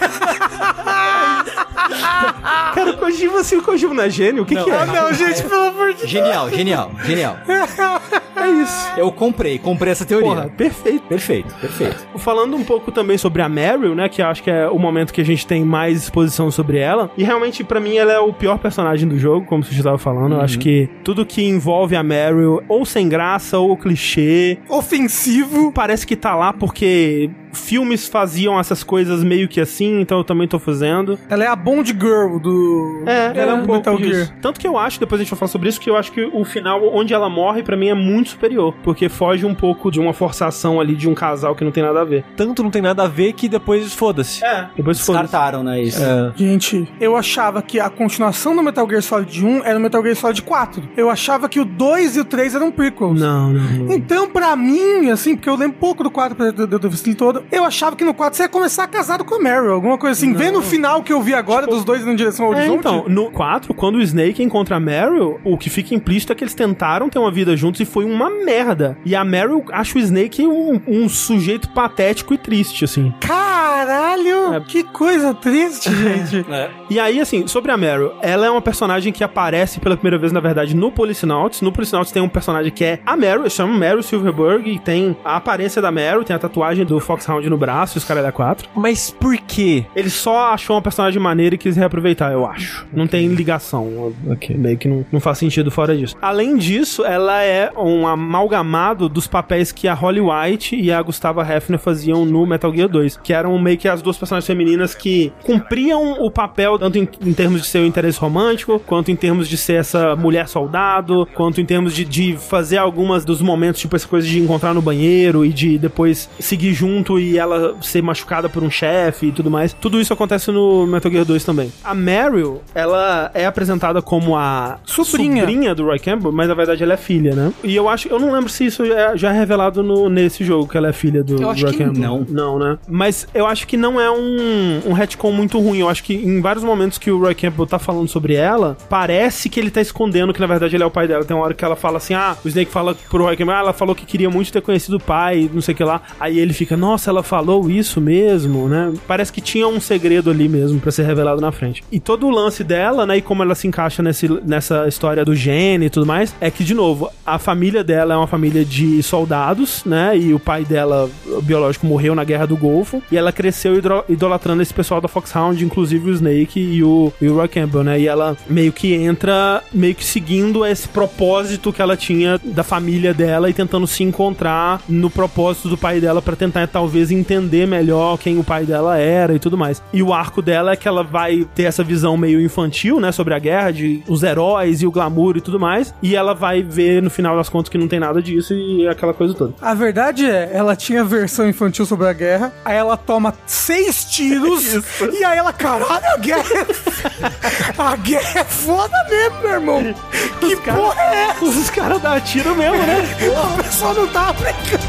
Cara, 2.73 2.91
o 2.91 2.97
Kojima, 2.97 3.39
assim, 3.41 3.57
o 3.57 3.61
Kojima 3.61 3.93
não 3.93 4.03
é 4.03 4.09
gênio? 4.09 4.43
O 4.43 4.45
que, 4.45 4.55
que 4.55 4.69
é? 4.69 4.73
Ah, 4.75 4.85
não, 4.85 5.13
gente, 5.13 5.43
pelo 5.43 5.67
amor 5.67 5.93
de 5.93 6.07
Genial, 6.07 6.49
genial, 6.49 6.91
genial. 7.05 7.37
É 8.41 8.49
isso. 8.49 8.91
Eu 8.97 9.11
comprei, 9.11 9.57
comprei 9.57 9.91
essa 9.91 10.05
teoria. 10.05 10.29
Porra, 10.29 10.49
perfeito. 10.49 11.03
Perfeito, 11.07 11.53
perfeito. 11.55 12.05
Falando 12.17 12.55
um 12.55 12.63
pouco 12.63 12.91
também 12.91 13.17
sobre 13.17 13.41
a 13.41 13.49
Meryl, 13.49 13.95
né, 13.95 14.09
que 14.09 14.21
eu 14.21 14.25
acho 14.27 14.43
que 14.43 14.49
é 14.49 14.67
o 14.67 14.77
momento 14.79 15.13
que 15.13 15.21
a 15.21 15.25
gente 15.25 15.45
tem 15.45 15.63
mais 15.63 16.03
exposição 16.03 16.49
sobre 16.51 16.77
ela. 16.77 17.11
E 17.17 17.23
realmente, 17.23 17.63
pra 17.63 17.79
mim, 17.79 17.97
ela 17.97 18.11
é 18.11 18.19
o 18.19 18.33
pior 18.33 18.57
personagem 18.59 19.07
do 19.07 19.17
jogo, 19.17 19.45
como 19.45 19.63
você 19.63 19.73
já 19.73 19.83
tava 19.83 19.97
falando. 19.97 20.35
Eu 20.35 20.41
acho 20.41 20.59
que 20.59 20.89
tudo 21.03 21.25
que 21.25 21.43
envolve 21.43 21.95
a 21.95 22.03
Meryl, 22.03 22.63
ou 22.67 22.85
sem 22.85 23.07
graça, 23.07 23.57
ou 23.57 23.75
clichê, 23.77 24.57
Ofensivo. 24.69 25.71
parece 25.71 26.05
que 26.05 26.15
tá 26.15 26.35
lá 26.35 26.53
porque 26.53 27.29
filmes 27.53 28.07
faziam 28.07 28.57
essas 28.59 28.83
coisas 28.83 29.23
meio 29.23 29.47
que 29.47 29.59
assim, 29.59 29.99
então 29.99 30.19
eu 30.19 30.23
também 30.23 30.47
tô 30.47 30.57
fazendo. 30.59 31.19
Ela 31.29 31.43
é 31.43 31.47
a 31.47 31.55
Bond 31.55 31.89
Girl 31.91 32.37
do 32.39 33.03
É, 33.05 33.25
ela 33.35 33.51
é 33.51 33.53
um 33.55 33.65
pouco 33.65 33.91
Metal. 33.91 33.97
Gear. 33.97 34.35
Tanto 34.41 34.59
que 34.59 34.67
eu 34.67 34.77
acho, 34.77 34.99
depois 34.99 35.19
a 35.19 35.23
gente 35.23 35.31
vai 35.31 35.39
falar 35.39 35.49
sobre 35.49 35.69
isso, 35.69 35.79
que 35.79 35.89
eu 35.89 35.97
acho 35.97 36.11
que 36.11 36.23
o 36.23 36.43
final 36.45 36.81
onde 36.93 37.13
ela 37.13 37.29
morre, 37.29 37.63
pra 37.63 37.75
mim, 37.75 37.89
é 37.89 37.93
muito 37.93 38.30
superior. 38.31 38.73
Porque 38.83 39.07
foge 39.09 39.45
um 39.45 39.53
pouco 39.55 39.91
de 39.91 39.99
uma 39.99 40.13
forçação 40.13 40.79
ali 40.79 40.95
de 40.95 41.09
um 41.09 41.13
casal 41.13 41.55
que 41.55 41.63
não 41.63 41.71
tem 41.71 41.83
nada 41.83 42.01
a 42.01 42.05
ver. 42.05 42.23
Tanto 42.35 42.63
não 42.63 42.69
tem 42.71 42.81
nada 42.81 43.03
a 43.03 43.07
ver 43.07 43.33
que 43.33 43.47
depois 43.47 43.93
foda-se. 43.93 44.43
É. 44.43 44.67
Depois 44.75 44.99
foda 44.99 45.21
Descartaram, 45.21 45.63
né, 45.63 45.81
isso. 45.81 46.01
É. 46.03 46.31
Gente, 46.35 46.87
eu 46.99 47.15
achava 47.15 47.61
que 47.61 47.79
a 47.79 47.89
continuação 47.89 48.55
do 48.55 48.63
Metal 48.63 48.87
Gear 48.89 49.01
Solid 49.01 49.45
1 49.45 49.63
era 49.63 49.77
o 49.77 49.81
Metal 49.81 50.01
Gear 50.03 50.15
Solid 50.15 50.41
4. 50.41 50.83
Eu 50.97 51.09
achava 51.09 51.47
que 51.49 51.59
o 51.59 51.65
2 51.65 52.17
e 52.17 52.19
o 52.21 52.25
3 52.25 52.55
eram 52.55 52.71
prequels. 52.71 53.19
Não, 53.19 53.51
não, 53.51 53.63
não. 53.85 53.93
Então, 53.93 54.29
pra 54.29 54.55
mim, 54.55 55.09
assim, 55.09 55.35
porque 55.35 55.49
eu 55.49 55.55
lembro 55.55 55.77
pouco 55.79 56.03
do 56.03 56.11
4 56.11 56.35
pra 56.35 56.47
eu 56.47 56.79
ter 56.79 56.89
visto 56.89 57.07
ele 57.07 57.15
todo, 57.15 57.43
eu 57.51 57.63
achava 57.63 57.95
que 57.95 58.03
no 58.03 58.13
4 58.13 58.37
você 58.37 58.43
ia 58.43 58.49
começar 58.49 58.87
casado 58.87 59.23
com 59.25 59.35
a 59.35 59.39
Meryl, 59.39 59.71
alguma 59.73 59.97
coisa 59.97 60.17
assim. 60.17 60.33
Vendo 60.33 60.59
o 60.59 60.61
final 60.61 61.03
que 61.03 61.11
eu 61.11 61.21
vi 61.21 61.33
agora 61.33 61.67
dos 61.67 61.83
dois 61.83 62.01
indo 62.01 62.11
em 62.11 62.15
direção 62.15 62.45
ao 62.45 62.53
É, 62.53 62.57
horizonte. 62.57 62.79
então, 62.79 63.05
no 63.07 63.29
4, 63.31 63.73
quando 63.73 63.95
o 63.95 64.01
Snake 64.01 64.41
encontra 64.43 64.77
a 64.77 64.79
Meryl, 64.79 65.39
o 65.43 65.57
que 65.57 65.69
fica 65.69 65.93
implícito 65.93 66.31
é 66.31 66.35
que 66.35 66.43
eles 66.43 66.53
tentaram 66.53 67.09
ter 67.09 67.19
uma 67.19 67.31
vida 67.31 67.55
juntos 67.55 67.81
e 67.81 67.85
foi 67.85 68.05
uma 68.21 68.43
merda. 68.43 68.97
E 69.05 69.15
a 69.15 69.23
Meryl 69.23 69.63
acha 69.71 69.97
o 69.97 70.01
Snake 70.01 70.45
um, 70.45 70.81
um 70.87 71.09
sujeito 71.09 71.69
patético 71.69 72.33
e 72.33 72.37
triste, 72.37 72.85
assim. 72.85 73.13
Caralho! 73.19 74.53
É. 74.53 74.59
Que 74.61 74.83
coisa 74.83 75.33
triste, 75.33 75.89
gente. 76.25 76.45
E 76.89 76.99
aí, 76.99 77.19
assim, 77.19 77.47
sobre 77.47 77.71
a 77.71 77.77
Meryl, 77.77 78.13
ela 78.21 78.45
é 78.45 78.49
uma 78.49 78.61
personagem 78.61 79.11
que 79.11 79.23
aparece 79.23 79.79
pela 79.79 79.95
primeira 79.95 80.17
vez, 80.17 80.31
na 80.31 80.39
verdade, 80.39 80.75
no 80.75 80.91
Policenauts. 80.91 81.61
No 81.61 81.71
Policenauts 81.71 82.11
tem 82.11 82.21
um 82.21 82.29
personagem 82.29 82.71
que 82.71 82.83
é 82.83 82.99
a 83.05 83.15
Meryl, 83.15 83.49
chama 83.49 83.77
Meryl 83.77 84.03
Silverberg, 84.03 84.69
e 84.69 84.79
tem 84.79 85.15
a 85.23 85.37
aparência 85.37 85.81
da 85.81 85.91
Meryl, 85.91 86.23
tem 86.23 86.35
a 86.35 86.39
tatuagem 86.39 86.85
do 86.85 86.99
Foxhound 86.99 87.49
no 87.49 87.57
braço, 87.57 87.97
e 87.97 87.99
os 87.99 88.05
caras 88.05 88.23
da 88.23 88.31
4. 88.31 88.69
Mas 88.75 89.11
por 89.11 89.37
quê? 89.37 89.85
Ele 89.95 90.09
só 90.09 90.53
achou 90.53 90.75
uma 90.75 90.81
personagem 90.81 91.21
maneira 91.21 91.55
e 91.55 91.57
quis 91.57 91.75
reaproveitar, 91.75 92.31
eu 92.31 92.45
acho. 92.45 92.85
Não 92.93 93.07
tem 93.07 93.27
ligação. 93.27 94.13
Meio 94.49 94.77
que 94.77 94.87
não, 94.87 95.05
não 95.11 95.19
faz 95.19 95.37
sentido 95.37 95.71
fora 95.71 95.95
disso. 95.95 96.15
Além 96.21 96.57
disso, 96.57 97.05
ela 97.05 97.41
é 97.43 97.71
um 97.77 98.07
amalgamado 98.13 99.09
dos 99.09 99.27
papéis 99.27 99.71
que 99.71 99.87
a 99.87 99.93
Holly 99.93 100.21
White 100.21 100.75
e 100.75 100.91
a 100.91 101.01
Gustava 101.01 101.41
Hefner 101.41 101.79
faziam 101.79 102.25
no 102.25 102.45
Metal 102.45 102.73
Gear 102.73 102.89
2, 102.89 103.17
que 103.17 103.33
eram 103.33 103.57
meio 103.59 103.77
que 103.77 103.87
as 103.87 104.01
duas 104.01 104.17
personagens 104.17 104.47
femininas 104.47 104.93
que 104.93 105.31
cumpriam 105.43 106.13
o 106.19 106.29
papel 106.29 106.77
tanto 106.77 106.97
em, 106.97 107.07
em 107.25 107.33
termos 107.33 107.61
de 107.61 107.67
ser 107.67 107.79
o 107.79 107.85
interesse 107.85 108.19
romântico, 108.19 108.79
quanto 108.79 109.11
em 109.11 109.15
termos 109.15 109.47
de 109.47 109.57
ser 109.57 109.73
essa 109.73 110.15
mulher 110.15 110.47
soldado, 110.47 111.27
quanto 111.33 111.61
em 111.61 111.65
termos 111.65 111.93
de, 111.93 112.05
de 112.05 112.37
fazer 112.37 112.77
algumas 112.77 113.25
dos 113.25 113.41
momentos, 113.41 113.81
tipo 113.81 113.95
essa 113.95 114.07
coisa 114.07 114.27
de 114.27 114.39
encontrar 114.39 114.73
no 114.73 114.81
banheiro 114.81 115.45
e 115.45 115.49
de 115.49 115.77
depois 115.77 116.29
seguir 116.39 116.73
junto 116.73 117.19
e 117.19 117.37
ela 117.37 117.75
ser 117.81 118.01
machucada 118.01 118.49
por 118.49 118.63
um 118.63 118.69
chefe 118.69 119.27
e 119.27 119.31
tudo 119.31 119.49
mais. 119.49 119.73
Tudo 119.73 119.99
isso 119.99 120.13
acontece 120.13 120.51
no 120.51 120.85
Metal 120.87 121.11
Gear 121.11 121.25
2 121.25 121.43
também. 121.43 121.71
A 121.83 121.93
Meryl, 121.93 122.61
ela 122.73 123.31
é 123.33 123.45
apresentada 123.45 124.01
como 124.01 124.35
a 124.35 124.79
Sobrinha. 124.85 125.75
do 125.75 125.85
Roy 125.85 125.99
Campbell, 125.99 126.31
mas 126.31 126.47
na 126.47 126.53
verdade 126.53 126.83
ela 126.83 126.93
é 126.93 126.97
filha, 126.97 127.33
né? 127.35 127.53
E 127.63 127.75
eu 127.75 127.87
acho, 127.89 128.00
eu 128.09 128.19
não 128.19 128.31
lembro 128.31 128.49
se 128.49 128.65
isso 128.65 128.83
é- 128.83 129.17
já 129.17 129.33
é 129.33 129.37
revelado 129.37 129.81
no, 129.83 130.09
nesse 130.09 130.43
jogo, 130.43 130.67
que 130.67 130.77
ela 130.77 130.89
é 130.89 130.93
filha 130.93 131.23
do 131.23 131.47
acho 131.49 131.65
Campbell. 131.77 131.93
não. 131.93 132.25
Não, 132.29 132.59
né? 132.59 132.77
Mas 132.87 133.27
eu 133.33 133.45
acho 133.45 133.67
que 133.67 133.77
não 133.77 133.99
é 133.99 134.09
um, 134.11 134.81
um 134.87 134.93
retcon 134.93 135.31
muito 135.31 135.59
ruim. 135.59 135.79
Eu 135.79 135.89
acho 135.89 136.03
que 136.03 136.13
em 136.13 136.41
vários 136.41 136.63
momentos 136.63 136.97
que 136.97 137.11
o 137.11 137.19
Roy 137.19 137.35
Campbell 137.35 137.65
tá 137.67 137.79
falando 137.79 138.07
sobre 138.07 138.33
ela, 138.35 138.77
parece 138.89 139.49
que 139.49 139.59
ele 139.59 139.69
tá 139.71 139.81
escondendo 139.81 140.33
que 140.33 140.39
na 140.39 140.47
verdade 140.47 140.75
ele 140.75 140.83
é 140.83 140.85
o 140.85 140.91
pai 140.91 141.07
dela. 141.07 141.23
Tem 141.25 141.35
uma 141.35 141.43
hora 141.45 141.53
que 141.53 141.63
ela 141.63 141.75
fala 141.75 141.97
assim: 141.97 142.13
ah, 142.13 142.35
o 142.43 142.47
Snake 142.47 142.71
fala 142.71 142.95
pro 143.09 143.23
Roy 143.23 143.35
Campbell, 143.35 143.55
ah, 143.55 143.59
ela 143.59 143.73
falou 143.73 143.95
que 143.95 144.05
queria 144.05 144.29
muito 144.29 144.51
ter 144.51 144.61
conhecido 144.61 144.97
o 144.97 144.99
pai, 144.99 145.49
não 145.53 145.61
sei 145.61 145.73
o 145.73 145.77
que 145.77 145.83
lá. 145.83 146.01
Aí 146.19 146.39
ele 146.39 146.53
fica, 146.53 146.75
nossa, 146.77 147.09
ela 147.09 147.23
falou 147.23 147.69
isso 147.69 147.99
mesmo, 148.01 148.67
né? 148.67 148.93
Parece 149.07 149.31
que 149.31 149.41
tinha 149.41 149.67
um 149.67 149.79
segredo 149.79 150.29
ali 150.29 150.47
mesmo 150.47 150.79
pra 150.79 150.91
ser 150.91 151.03
revelado 151.03 151.41
na 151.41 151.51
frente. 151.51 151.83
E 151.91 151.99
todo 151.99 152.27
o 152.27 152.29
lance 152.29 152.63
dela, 152.63 153.05
né, 153.05 153.17
e 153.17 153.21
como 153.21 153.43
ela 153.43 153.55
se 153.55 153.67
encaixa 153.67 154.01
nesse, 154.03 154.27
nessa 154.45 154.87
história 154.87 155.23
do 155.25 155.35
gene 155.35 155.85
e 155.85 155.89
tudo 155.89 156.05
mais, 156.05 156.33
é 156.39 156.49
que, 156.51 156.63
de 156.63 156.73
novo, 156.73 157.09
a 157.25 157.37
família 157.39 157.83
dela 157.83 157.90
é 157.93 158.17
uma 158.17 158.27
família 158.27 158.63
de 158.63 159.01
soldados, 159.03 159.83
né? 159.85 160.17
E 160.17 160.33
o 160.33 160.39
pai 160.39 160.63
dela, 160.65 161.09
o 161.27 161.41
biológico, 161.41 161.85
morreu 161.85 162.15
na 162.15 162.23
Guerra 162.23 162.45
do 162.45 162.57
Golfo. 162.57 163.01
E 163.11 163.17
ela 163.17 163.31
cresceu 163.31 163.73
idolatrando 164.07 164.61
esse 164.61 164.73
pessoal 164.73 165.01
da 165.01 165.07
Foxhound, 165.07 165.63
inclusive 165.63 166.09
o 166.09 166.13
Snake 166.13 166.59
e 166.59 166.83
o, 166.83 167.11
e 167.21 167.27
o 167.27 167.35
Roy 167.35 167.47
Campbell, 167.47 167.83
né? 167.83 167.99
E 167.99 168.07
ela 168.07 168.35
meio 168.49 168.71
que 168.71 168.93
entra, 168.93 169.63
meio 169.73 169.95
que 169.95 170.03
seguindo 170.03 170.65
esse 170.65 170.87
propósito 170.87 171.71
que 171.73 171.81
ela 171.81 171.97
tinha 171.97 172.39
da 172.43 172.63
família 172.63 173.13
dela 173.13 173.49
e 173.49 173.53
tentando 173.53 173.87
se 173.87 174.03
encontrar 174.03 174.81
no 174.87 175.09
propósito 175.09 175.69
do 175.69 175.77
pai 175.77 175.99
dela 175.99 176.21
pra 176.21 176.35
tentar, 176.35 176.67
talvez, 176.67 177.11
entender 177.11 177.67
melhor 177.67 178.17
quem 178.17 178.37
o 178.37 178.43
pai 178.43 178.65
dela 178.65 178.97
era 178.97 179.33
e 179.33 179.39
tudo 179.39 179.57
mais. 179.57 179.81
E 179.93 180.01
o 180.01 180.13
arco 180.13 180.41
dela 180.41 180.71
é 180.71 180.75
que 180.75 180.87
ela 180.87 181.03
vai 181.03 181.45
ter 181.55 181.63
essa 181.63 181.83
visão 181.83 182.17
meio 182.17 182.41
infantil, 182.41 182.99
né? 182.99 183.11
Sobre 183.11 183.33
a 183.33 183.39
guerra, 183.39 183.71
de 183.71 184.03
os 184.07 184.23
heróis 184.23 184.81
e 184.81 184.87
o 184.87 184.91
glamour 184.91 185.37
e 185.37 185.41
tudo 185.41 185.59
mais. 185.59 185.93
E 186.01 186.15
ela 186.15 186.33
vai 186.33 186.61
ver, 186.61 187.01
no 187.01 187.09
final 187.09 187.35
das 187.35 187.49
contas, 187.49 187.69
que 187.69 187.77
não 187.81 187.87
tem 187.87 187.99
nada 187.99 188.21
disso 188.21 188.53
e 188.53 188.87
aquela 188.87 189.13
coisa 189.13 189.33
toda. 189.33 189.53
A 189.61 189.73
verdade 189.73 190.25
é, 190.25 190.49
ela 190.53 190.75
tinha 190.75 191.03
versão 191.03 191.47
infantil 191.47 191.85
sobre 191.85 192.07
a 192.07 192.13
guerra, 192.13 192.53
aí 192.63 192.77
ela 192.77 192.95
toma 192.95 193.33
seis 193.45 194.05
tiros, 194.05 194.73
e 195.11 195.23
aí 195.23 195.37
ela, 195.37 195.51
caralho, 195.51 196.05
a 196.13 196.17
guerra 196.17 196.43
é... 196.55 197.81
a 197.81 197.95
guerra 197.95 198.39
é 198.39 198.43
foda 198.43 199.07
mesmo, 199.09 199.41
meu 199.41 199.51
irmão. 199.51 199.95
Que 200.39 200.55
porra 200.55 201.01
é 201.01 201.23
essa? 201.29 201.45
Os 201.45 201.69
caras 201.69 202.01
dão 202.01 202.19
tiro 202.21 202.55
mesmo, 202.55 202.77
né? 202.77 203.01
O 203.51 203.63
pessoal 203.63 203.93
não 203.93 204.07
tá 204.07 204.33
brincando. 204.33 204.81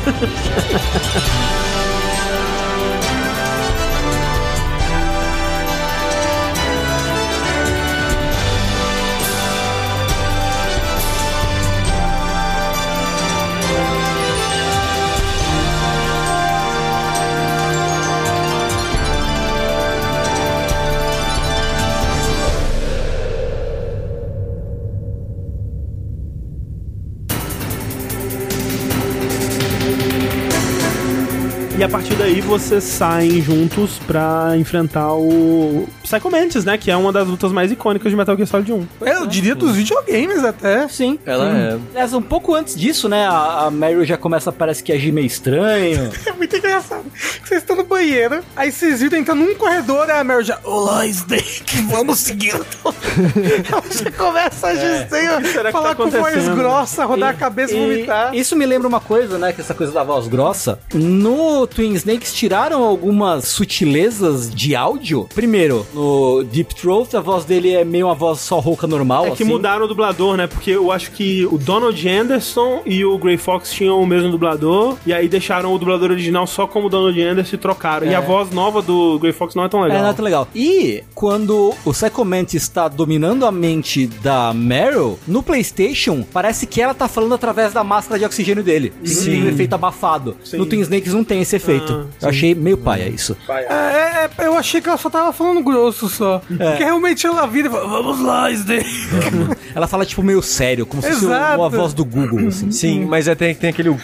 E 31.83 31.85
a 31.85 31.89
partir 31.89 32.15
daí 32.15 32.41
vocês 32.41 32.85
saem 32.85 33.43
juntos 33.43 33.99
pra 34.07 34.57
enfrentar 34.57 35.15
o 35.15 35.89
Psycho 36.13 36.31
Mantis, 36.31 36.65
né? 36.67 36.77
Que 36.77 36.91
é 36.91 36.97
uma 36.97 37.11
das 37.11 37.27
lutas 37.27 37.51
mais 37.53 37.73
icônicas 37.73 38.11
de 38.11 38.17
Metal 38.17 38.37
Gear 38.37 38.47
Solid 38.47 38.71
1. 38.71 38.87
Eu 39.01 39.27
diria 39.27 39.55
dos 39.55 39.75
videogames 39.75 40.45
até. 40.45 40.87
Sim. 40.89 41.19
Ela 41.25 41.49
é. 41.57 41.79
Aliás, 41.93 42.13
um 42.13 42.21
pouco 42.21 42.55
antes 42.55 42.79
disso, 42.79 43.09
né? 43.09 43.27
A, 43.27 43.67
a 43.67 43.71
Meryl 43.71 44.05
já 44.05 44.19
começa, 44.19 44.53
parece 44.53 44.83
que 44.83 44.93
agir 44.93 45.11
meio 45.13 45.27
estranho. 45.27 46.13
É 46.25 46.33
muito 46.33 46.57
engraçado. 46.57 47.05
Vocês 47.45 47.61
estão 47.61 47.77
no 47.77 47.85
banheiro, 47.85 48.43
aí 48.57 48.73
vocês 48.73 49.01
viram 49.01 49.19
entrar 49.19 49.35
num 49.35 49.55
corredor, 49.55 50.09
aí 50.11 50.21
a 50.21 50.25
Mary 50.25 50.45
já. 50.45 50.59
Olá, 50.65 51.07
Snake, 51.07 51.83
vamos 51.83 52.21
seguir. 52.21 52.55
Ela 52.55 53.83
já 53.91 54.11
começa 54.13 54.69
a 54.69 54.71
agir 54.71 55.03
estranho, 55.03 55.47
será 55.47 55.65
que 55.67 55.73
falar 55.73 55.91
tá 55.91 55.95
com 55.95 56.11
voz 56.11 56.49
grossa, 56.49 57.05
rodar 57.05 57.31
a 57.31 57.35
cabeça 57.35 57.75
e 57.75 57.79
vomitar. 57.79 58.35
Isso 58.35 58.57
me 58.57 58.65
lembra 58.67 58.89
uma 58.89 59.01
coisa, 59.01 59.39
né? 59.39 59.53
Que 59.53 59.61
essa 59.61 59.75
coisa 59.75 59.93
da 59.93 60.03
voz 60.03 60.27
grossa. 60.27 60.79
No 60.95 61.67
Twin 61.67 61.93
Snakes 61.95 62.33
tiraram 62.33 62.83
algumas 62.83 63.45
sutilezas 63.47 64.53
de 64.53 64.75
áudio. 64.75 65.29
Primeiro, 65.35 65.87
no 65.93 66.02
Deep 66.51 66.75
Throat, 66.75 67.17
a 67.17 67.21
voz 67.21 67.45
dele 67.45 67.73
é 67.75 67.85
meio 67.85 68.07
uma 68.07 68.15
voz 68.15 68.41
só 68.41 68.59
rouca 68.59 68.87
normal. 68.87 69.27
É 69.27 69.31
que 69.31 69.43
assim. 69.43 69.53
mudaram 69.53 69.85
o 69.85 69.89
dublador, 69.89 70.37
né? 70.37 70.47
Porque 70.47 70.71
eu 70.71 70.91
acho 70.91 71.11
que 71.13 71.47
o 71.47 71.59
Donald 71.59 72.09
Anderson 72.09 72.83
e 72.87 73.05
o 73.05 73.17
Gray 73.19 73.37
Fox 73.37 73.73
tinham 73.73 74.01
o 74.01 74.07
mesmo 74.07 74.31
dublador, 74.31 74.97
e 75.07 75.13
aí 75.13 75.29
deixaram 75.29 75.73
o 75.75 75.79
dublador 75.79 76.11
original 76.11 76.47
só 76.47 76.67
como 76.67 76.89
Donald 76.89 77.21
Anderson 77.21 77.57
e 77.57 77.59
trocaram. 77.59 78.07
E 78.07 78.11
É. 78.11 78.15
a 78.15 78.21
voz 78.21 78.51
nova 78.51 78.81
do 78.83 79.19
Gray 79.19 79.33
Fox 79.33 79.55
não 79.55 79.65
é 79.65 79.69
tão 79.69 79.81
legal. 79.81 79.99
É, 79.99 80.03
não 80.03 80.09
é 80.11 80.13
tão 80.13 80.25
legal. 80.25 80.49
E 80.55 81.03
quando 81.15 81.75
o 81.85 81.93
Psycho 81.93 82.25
Mantis 82.25 82.63
está 82.63 82.89
dominando 82.89 83.45
a 83.47 83.53
mente 83.53 84.07
da 84.07 84.53
Meryl, 84.55 85.19
no 85.27 85.43
PlayStation, 85.43 86.23
parece 86.33 86.67
que 86.67 86.81
ela 86.81 86.95
tá 86.95 87.09
falando 87.09 87.35
através 87.35 87.73
da 87.73 87.83
máscara 87.85 88.19
de 88.19 88.25
oxigênio 88.25 88.63
dele. 88.63 88.93
Sim. 89.05 89.45
Um 89.45 89.49
efeito 89.49 89.75
abafado. 89.75 90.37
Sim. 90.45 90.59
No 90.59 90.67
Twin 90.67 90.81
Snakes 90.81 91.13
não 91.13 91.25
tem 91.25 91.41
esse 91.43 91.57
efeito. 91.57 91.93
Ah, 91.93 92.17
Eu 92.23 92.29
achei 92.29 92.55
meio 92.55 92.77
paia 92.79 93.09
isso. 93.09 93.37
É, 93.49 94.29
é, 94.41 94.47
eu 94.47 94.55
achei 94.57 94.81
que 94.81 94.89
ela 94.89 94.99
só 94.99 95.09
tava 95.11 95.33
falando 95.33 95.63
grosso. 95.63 95.82
Grosso 95.83 96.09
só. 96.09 96.41
Porque 96.47 96.85
realmente 96.85 97.27
ela 97.27 97.47
vira 97.47 97.69
e 97.69 97.71
fala, 97.71 97.89
vamos 97.89 98.21
lá, 98.21 98.51
Snake. 98.51 98.87
Ela 99.75 99.87
fala, 99.87 100.05
tipo, 100.05 100.23
meio 100.23 100.43
sério, 100.43 100.87
como 100.87 101.03
se 101.03 101.11
fosse 101.11 101.27
uma 101.27 101.69
voz 101.69 101.93
do 101.93 102.05
Google, 102.05 102.49
assim. 102.49 102.71
Sim, 102.71 103.05
mas 103.05 103.27
é, 103.27 103.35
tem, 103.35 103.55
tem 103.55 103.71
aquele 103.71 103.89
uh, 103.89 103.99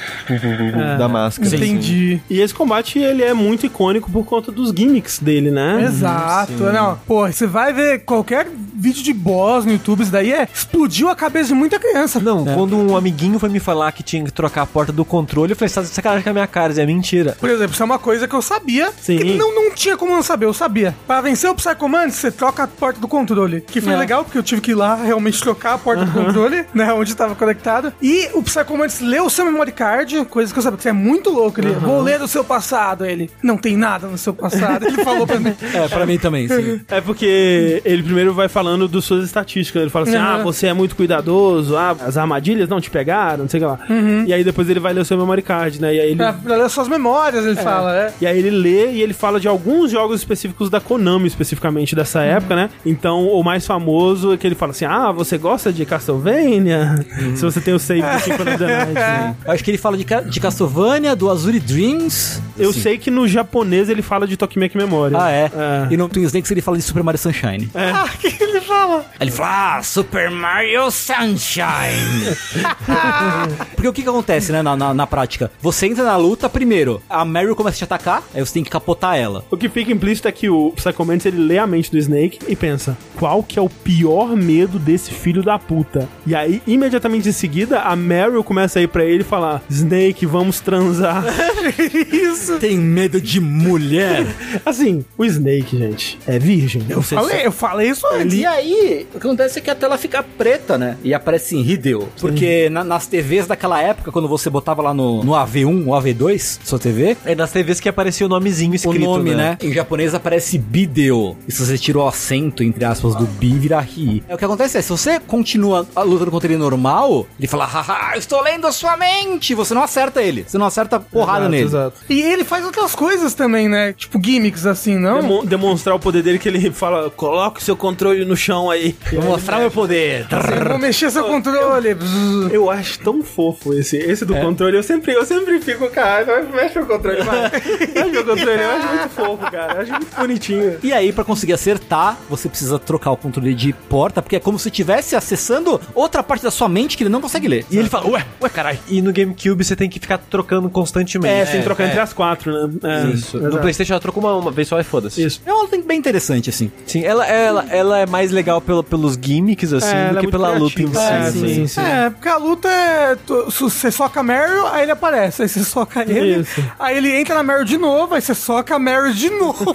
da 0.98 1.08
máscara. 1.08 1.55
Entendi. 1.55 2.20
E 2.28 2.40
esse 2.40 2.55
combate, 2.55 2.98
ele 2.98 3.23
é 3.23 3.32
muito 3.32 3.66
icônico 3.66 4.10
por 4.10 4.24
conta 4.24 4.50
dos 4.50 4.70
gimmicks 4.70 5.18
dele, 5.18 5.50
né? 5.50 5.84
Exato. 5.84 6.52
Não, 6.52 6.98
pô, 7.07 7.26
você 7.26 7.47
vai 7.47 7.73
ver 7.73 8.00
qualquer 8.00 8.48
vídeo 8.74 9.02
de 9.02 9.12
boss 9.12 9.65
no 9.65 9.73
YouTube, 9.73 10.02
isso 10.02 10.12
daí 10.12 10.32
é 10.32 10.48
explodiu 10.52 11.08
a 11.08 11.16
cabeça 11.16 11.48
de 11.48 11.55
muita 11.55 11.78
criança. 11.78 12.20
Não, 12.20 12.44
quando 12.44 12.76
um 12.76 12.97
amiguinho 12.97 13.39
foi 13.39 13.48
me 13.48 13.60
falar 13.60 13.92
que 13.92 14.02
tinha 14.02 14.24
que 14.24 14.32
trocar 14.32 14.62
a 14.62 14.66
porta 14.66 14.92
do 14.92 15.05
controle, 15.05 15.52
eu 15.52 15.57
falei, 15.57 15.68
você 15.68 15.74
tá 15.74 15.82
de 15.82 15.89
sacanagem 15.89 16.23
com 16.23 16.31
a 16.31 16.32
minha 16.32 16.47
cara, 16.47 16.73
isso 16.73 16.81
é 16.81 16.86
mentira. 16.86 17.36
Por 17.39 17.50
exemplo, 17.50 17.73
isso 17.73 17.82
é 17.82 17.86
uma 17.86 17.98
coisa 17.98 18.26
que 18.26 18.34
eu 18.34 18.42
sabia. 18.42 18.90
Sim. 19.00 19.18
Que 19.18 19.34
não, 19.36 19.55
não 19.55 19.74
tinha 19.74 19.97
como 19.97 20.12
não 20.12 20.23
saber, 20.23 20.47
eu 20.47 20.55
sabia. 20.55 20.94
Pra 21.07 21.20
vencer 21.20 21.50
o 21.50 21.55
Psycho 21.68 21.88
Mantis, 21.88 22.14
você 22.16 22.30
troca 22.30 22.62
a 22.62 22.66
porta 22.66 23.00
do 23.00 23.06
controle. 23.08 23.60
Que 23.60 23.80
foi 23.80 23.92
É. 23.92 23.97
legal, 23.97 24.24
porque 24.24 24.38
eu 24.38 24.42
tive 24.42 24.60
que 24.60 24.70
ir 24.70 24.74
lá 24.74 24.94
realmente 24.94 25.40
trocar 25.40 25.74
a 25.74 25.78
porta 25.78 26.05
do 26.05 26.12
controle, 26.12 26.64
né? 26.74 26.92
Onde 26.92 27.10
estava 27.10 27.34
conectado. 27.34 27.92
E 28.00 28.28
o 28.34 28.42
Psycho 28.42 28.76
Mantis 28.76 29.00
leu 29.00 29.26
o 29.26 29.30
seu 29.30 29.44
memory 29.44 29.72
card, 29.72 30.24
coisa 30.26 30.52
que 30.52 30.58
eu 30.58 30.62
sabia 30.62 30.76
que 30.76 30.82
você 30.82 30.88
é 30.88 30.92
muito 30.92 31.30
louco. 31.30 31.60
Ele, 31.60 31.72
vou 31.72 32.00
ler 32.00 32.20
o 32.22 32.28
seu 32.28 32.42
passado. 32.44 33.05
Ele, 33.05 33.30
não 33.42 33.56
tem 33.56 33.76
nada 33.76 34.06
no 34.06 34.16
seu 34.18 34.32
passado. 34.32 34.86
Ele 34.86 35.02
falou 35.05 35.26
pra 35.26 35.38
mim. 35.38 35.55
É, 35.74 35.86
pra 35.88 36.06
mim 36.06 36.18
também, 36.18 36.48
sim. 36.48 36.80
É 36.88 37.00
porque 37.00 37.82
ele 37.84 38.02
primeiro 38.02 38.32
vai 38.32 38.48
falando 38.48 38.88
das 38.88 39.05
suas 39.05 39.24
estatísticas. 39.24 39.82
Ele 39.82 39.90
fala 39.90 40.06
assim: 40.06 40.16
Uhum. 40.16 40.22
ah, 40.22 40.38
você 40.42 40.66
é 40.68 40.72
muito 40.72 40.97
cuidadoso, 40.97 41.76
ah, 41.76 41.94
as 42.00 42.16
armadilhas 42.16 42.68
não 42.68 42.80
te 42.80 42.90
pegaram, 42.90 43.38
não 43.44 43.48
sei 43.48 43.60
o 43.60 43.62
que 43.62 43.66
lá. 43.68 43.78
E 44.26 44.32
aí 44.32 44.42
depois 44.42 44.68
ele 44.68 44.80
vai 44.80 44.92
ler 44.92 45.00
o 45.00 45.05
seu 45.05 45.16
memory 45.18 45.42
card, 45.42 45.80
né? 45.80 45.94
E 45.94 46.00
aí 46.00 46.06
ele. 46.08 46.16
Pra, 46.16 46.32
pra 46.32 46.56
ler 46.56 46.68
suas 46.70 46.88
memórias, 46.88 47.44
ele 47.44 47.56
fala, 47.56 47.94
é. 47.97 48.12
E 48.20 48.26
aí 48.26 48.38
ele 48.38 48.50
lê 48.50 48.92
e 48.92 49.02
ele 49.02 49.12
fala 49.12 49.38
de 49.38 49.47
alguns 49.48 49.90
jogos 49.90 50.18
específicos 50.20 50.70
da 50.70 50.80
Konami, 50.80 51.26
especificamente 51.58 51.94
dessa 51.94 52.22
época, 52.22 52.54
né? 52.56 52.70
Então, 52.86 53.26
o 53.26 53.42
mais 53.42 53.66
famoso 53.66 54.32
é 54.32 54.36
que 54.36 54.46
ele 54.46 54.54
fala 54.54 54.70
assim: 54.72 54.84
Ah, 54.84 55.10
você 55.12 55.36
gosta 55.36 55.72
de 55.72 55.84
Castlevania? 55.84 57.04
Se 57.36 57.42
você 57.42 57.60
tem 57.60 57.74
o 57.74 57.78
save 57.78 58.00
do 58.02 58.20
Symphony 58.20 58.50
of 58.50 58.58
the 58.58 58.66
Night. 58.66 58.92
né? 58.94 59.36
Eu 59.44 59.52
acho 59.52 59.64
que 59.64 59.70
ele 59.70 59.78
fala 59.78 59.96
de, 59.96 60.04
Ca- 60.04 60.20
de 60.20 60.40
Castlevania, 60.40 61.14
do 61.16 61.28
Azuri 61.30 61.58
Dreams. 61.60 62.40
Eu 62.56 62.72
Sim. 62.72 62.80
sei 62.80 62.98
que 62.98 63.10
no 63.10 63.26
japonês 63.28 63.88
ele 63.88 64.02
fala 64.02 64.26
de 64.26 64.36
Tokimeki 64.36 64.76
Memory. 64.76 65.14
Ah, 65.16 65.30
é. 65.30 65.50
É. 65.54 65.88
E 65.90 65.96
no 65.96 66.08
Twin 66.08 66.22
Snakes 66.24 66.50
ele 66.50 66.60
fala 66.60 66.76
de 66.76 66.82
Super 66.82 67.02
Mario 67.02 67.18
Sunshine. 67.18 67.68
Ah, 67.98 68.04
o 68.04 68.18
que 68.18 68.42
ele 68.42 68.60
fala? 68.60 68.98
Aí 69.18 69.26
ele 69.26 69.30
fala, 69.30 69.78
ah, 69.78 69.82
Super 69.82 70.30
Mario 70.30 70.90
Sunshine. 70.90 72.36
Porque 73.74 73.88
o 73.88 73.92
que 73.92 74.02
que 74.02 74.08
acontece, 74.08 74.52
né, 74.52 74.62
na, 74.62 74.76
na, 74.76 74.92
na 74.94 75.06
prática? 75.06 75.50
Você 75.60 75.86
entra 75.86 76.04
na 76.04 76.16
luta, 76.16 76.48
primeiro, 76.48 77.02
a 77.08 77.24
Mario 77.24 77.56
começa 77.56 77.76
a 77.76 77.78
te 77.78 77.84
atacar, 77.84 78.22
aí 78.34 78.40
você 78.44 78.52
tem 78.54 78.62
que 78.64 78.70
capotar 78.70 79.16
ela. 79.16 79.44
O 79.50 79.56
que 79.56 79.68
fica 79.68 79.90
implícito 79.90 80.28
é 80.28 80.32
que 80.32 80.48
o 80.50 80.72
Psycho 80.76 81.04
Mantis, 81.04 81.26
ele 81.26 81.38
lê 81.48 81.58
a 81.58 81.66
mente 81.66 81.90
do 81.90 81.98
Snake 81.98 82.38
e 82.46 82.54
pensa, 82.54 82.96
qual 83.16 83.42
que 83.42 83.58
é 83.58 83.62
o 83.62 83.68
pior 83.68 84.36
medo 84.36 84.78
desse 84.78 85.10
filho 85.10 85.42
da 85.42 85.58
puta? 85.58 86.08
E 86.26 86.34
aí, 86.34 86.62
imediatamente 86.66 87.28
em 87.28 87.32
seguida, 87.32 87.80
a 87.80 87.96
Meryl 87.96 88.44
começa 88.44 88.78
a 88.78 88.82
ir 88.82 88.88
pra 88.88 89.04
ele 89.04 89.22
e 89.22 89.24
falar, 89.24 89.62
Snake, 89.70 90.26
vamos 90.26 90.60
transar. 90.60 91.24
Isso. 92.12 92.58
Tem 92.58 92.76
medo 92.78 93.20
de 93.20 93.40
mulher? 93.40 94.26
assim, 94.64 95.04
o 95.16 95.24
Snake, 95.24 95.76
gente, 95.76 96.18
é 96.26 96.38
virgem. 96.38 96.82
Eu 96.88 97.02
falei, 97.02 97.46
eu 97.46 97.52
falei 97.52 97.88
isso 97.90 98.06
antes. 98.12 98.34
E 98.38 98.44
aí, 98.46 99.06
o 99.14 99.18
que 99.18 99.26
acontece 99.26 99.58
é 99.58 99.62
que 99.62 99.70
a 99.70 99.74
tela 99.74 99.96
fica 99.96 100.22
preta, 100.22 100.76
né? 100.76 100.96
E 101.02 101.14
aparece 101.14 101.56
em 101.56 101.60
Hideo. 101.66 102.08
Porque 102.20 102.68
na- 102.70 102.84
nas 102.84 103.06
TVs 103.06 103.46
daquela 103.46 103.80
época, 103.80 104.12
quando 104.12 104.28
você 104.28 104.50
botava 104.50 104.82
lá 104.82 104.92
no, 104.94 105.22
no 105.24 105.32
AV1 105.32 105.86
ou 105.86 105.94
AV2, 105.94 106.58
sua 106.64 106.78
TV, 106.78 107.16
É 107.24 107.34
nas 107.34 107.50
TVs 107.52 107.80
que 107.80 107.88
aparecia 107.88 108.26
o 108.26 108.28
nomezinho 108.28 108.72
o 108.72 108.74
escrito, 108.74 109.04
nome, 109.04 109.34
né? 109.34 109.56
Em 109.62 109.72
japonês 109.72 110.14
aparece 110.14 110.58
Bideo. 110.58 111.36
E 111.47 111.52
se 111.52 111.65
você 111.65 111.78
tirou 111.78 112.05
o 112.05 112.08
acento, 112.08 112.62
entre 112.62 112.84
aspas, 112.84 113.15
do 113.15 113.25
bi, 113.26 113.50
vira 113.58 113.81
ri. 113.81 114.23
É, 114.28 114.34
o 114.34 114.39
que 114.39 114.44
acontece 114.44 114.76
é, 114.78 114.83
se 114.83 114.91
você 114.91 115.18
continua 115.20 115.86
a- 115.94 116.02
lutando 116.02 116.31
contra 116.31 116.49
ele 116.50 116.58
normal, 116.58 117.26
ele 117.39 117.47
fala, 117.49 117.65
haha, 117.65 118.15
eu 118.15 118.18
estou 118.18 118.42
lendo 118.42 118.67
a 118.67 118.73
sua 118.73 118.97
mente. 118.97 119.55
Você 119.55 119.73
não 119.75 119.83
acerta 119.83 120.23
ele. 120.23 120.44
Você 120.47 120.58
não 120.58 120.67
acerta 120.67 120.99
porrada 121.00 121.41
Exato, 121.41 121.50
nele. 121.50 121.65
Exato. 121.65 121.97
E 122.10 122.20
ele 122.20 122.44
faz 122.44 122.65
outras 122.65 122.94
coisas 122.94 123.34
também, 123.34 123.68
né? 123.68 123.92
Tipo 123.92 124.20
gimmicks 124.23 124.67
assim, 124.67 124.97
não? 124.99 125.20
Demo- 125.20 125.47
demonstrar 125.47 125.94
o 125.97 125.99
poder 126.00 126.23
dele 126.23 126.39
que 126.39 126.49
ele 126.49 126.70
fala, 126.70 127.10
coloque 127.10 127.60
o 127.60 127.65
seu 127.65 127.76
controle 127.76 128.25
no 128.25 128.36
chão 128.36 128.70
aí. 128.70 128.97
Vou 129.12 129.23
mostrar 129.25 129.58
meu 129.58 129.70
poder. 129.70 130.26
Eu 130.31 130.68
vou 130.68 130.78
mexer 130.78 131.10
seu 131.10 131.25
controle. 131.25 131.94
Bzz. 131.94 132.52
Eu 132.52 132.70
acho 132.70 132.99
tão 133.00 133.23
fofo 133.23 133.73
esse, 133.75 133.97
esse 133.97 134.25
do 134.25 134.34
controle. 134.34 134.76
Eu 134.76 134.83
sempre, 134.83 135.12
eu 135.15 135.25
sempre 135.25 135.60
fico, 135.60 135.89
cara, 135.91 136.42
mexe 136.55 136.78
o 136.78 136.86
controle, 136.86 137.23
vai. 137.23 137.50
Mexe 137.99 138.18
o 138.18 138.25
controle, 138.25 138.60
eu 138.62 138.70
acho 138.70 138.89
muito 138.89 139.08
fofo, 139.10 139.50
cara. 139.50 139.75
Eu 139.75 139.81
acho 139.83 139.92
muito 139.92 140.17
bonitinho. 140.17 140.78
E 140.83 140.92
aí, 140.92 141.12
pra 141.12 141.25
conseguir 141.28 141.52
acertar, 141.52 142.16
você 142.28 142.48
precisa 142.48 142.78
trocar 142.78 143.12
o 143.12 143.16
controle 143.16 143.55
de 143.55 143.73
porta, 143.73 144.20
porque 144.20 144.36
é 144.36 144.40
como 144.40 144.58
se 144.58 144.68
estivesse 144.68 145.15
acessando 145.15 145.81
outra 145.94 146.23
parte 146.23 146.42
da 146.42 146.50
sua 146.50 146.68
mente 146.68 146.97
que 146.97 147.02
ele 147.05 147.10
não 147.10 147.20
consegue 147.20 147.47
ler. 147.47 147.65
E 147.70 147.78
ele 147.78 147.89
fala, 147.89 148.08
ué, 148.10 148.26
ué, 148.42 148.48
caralho. 148.48 148.78
E 148.89 149.00
no 149.00 149.12
GameCube 149.12 149.62
você 149.65 149.76
tem 149.76 149.89
que 149.89 150.00
ficar 150.00 150.18
trocando 150.18 150.68
constantemente. 150.68 151.32
É, 151.34 151.47
sem 151.47 151.62
trocar 151.62 151.86
entre 151.86 152.00
as 152.00 152.12
quatro, 152.12 152.50
né? 152.52 152.74
É, 152.82 153.07
Isso. 153.10 153.39
No 153.39 153.47
exato. 153.48 153.62
Playstation 153.62 153.92
ela 153.92 154.00
trocou 154.00 154.23
uma, 154.23 154.34
uma 154.36 154.50
vez 154.50 154.66
só 154.66 154.81
e 154.81 154.84
foda-se. 154.84 155.23
Isso. 155.23 155.40
É 155.47 155.52
uma 155.52 155.62
luta 155.62 155.78
bem 155.82 155.98
interessante, 155.98 156.50
assim. 156.50 156.73
Sim, 156.86 157.05
ela, 157.05 157.26
ela, 157.26 157.66
ela 157.70 157.98
é 157.98 158.07
mais 158.07 158.31
legal 158.32 158.60
pelo, 158.60 158.82
pelos 158.82 159.18
gimmicks, 159.20 159.73
assim, 159.73 159.94
É, 159.94 160.10
do 160.10 160.18
é 160.18 160.20
que 160.23 160.28
pela 160.28 160.50
luta 160.57 160.81
em 160.82 160.89
si. 160.92 160.97
É, 160.98 161.16
assim. 161.18 161.48
sim, 161.55 161.66
sim. 161.66 161.81
É, 161.81 162.10
porque 162.10 162.28
a 162.28 162.36
luta 162.36 162.68
é. 162.68 163.16
tu- 163.26 163.44
Você 163.50 163.90
soca 163.90 164.20
a 164.20 164.23
Meryl, 164.23 164.66
aí 164.68 164.82
ele 164.82 164.92
aparece. 164.92 165.42
Aí 165.42 165.48
você 165.48 165.65
soca 165.65 166.02
ele. 166.02 166.40
Isso. 166.40 166.65
Aí 166.78 166.97
ele 166.97 167.15
entra 167.15 167.34
na 167.34 167.42
Meryl 167.42 167.65
de 167.65 167.76
novo, 167.78 168.15
aí 168.15 168.20
você 168.23 168.34
soca 168.34 168.76
a 168.76 168.78
Meryl 168.78 169.12
de 169.12 169.28
novo. 169.39 169.74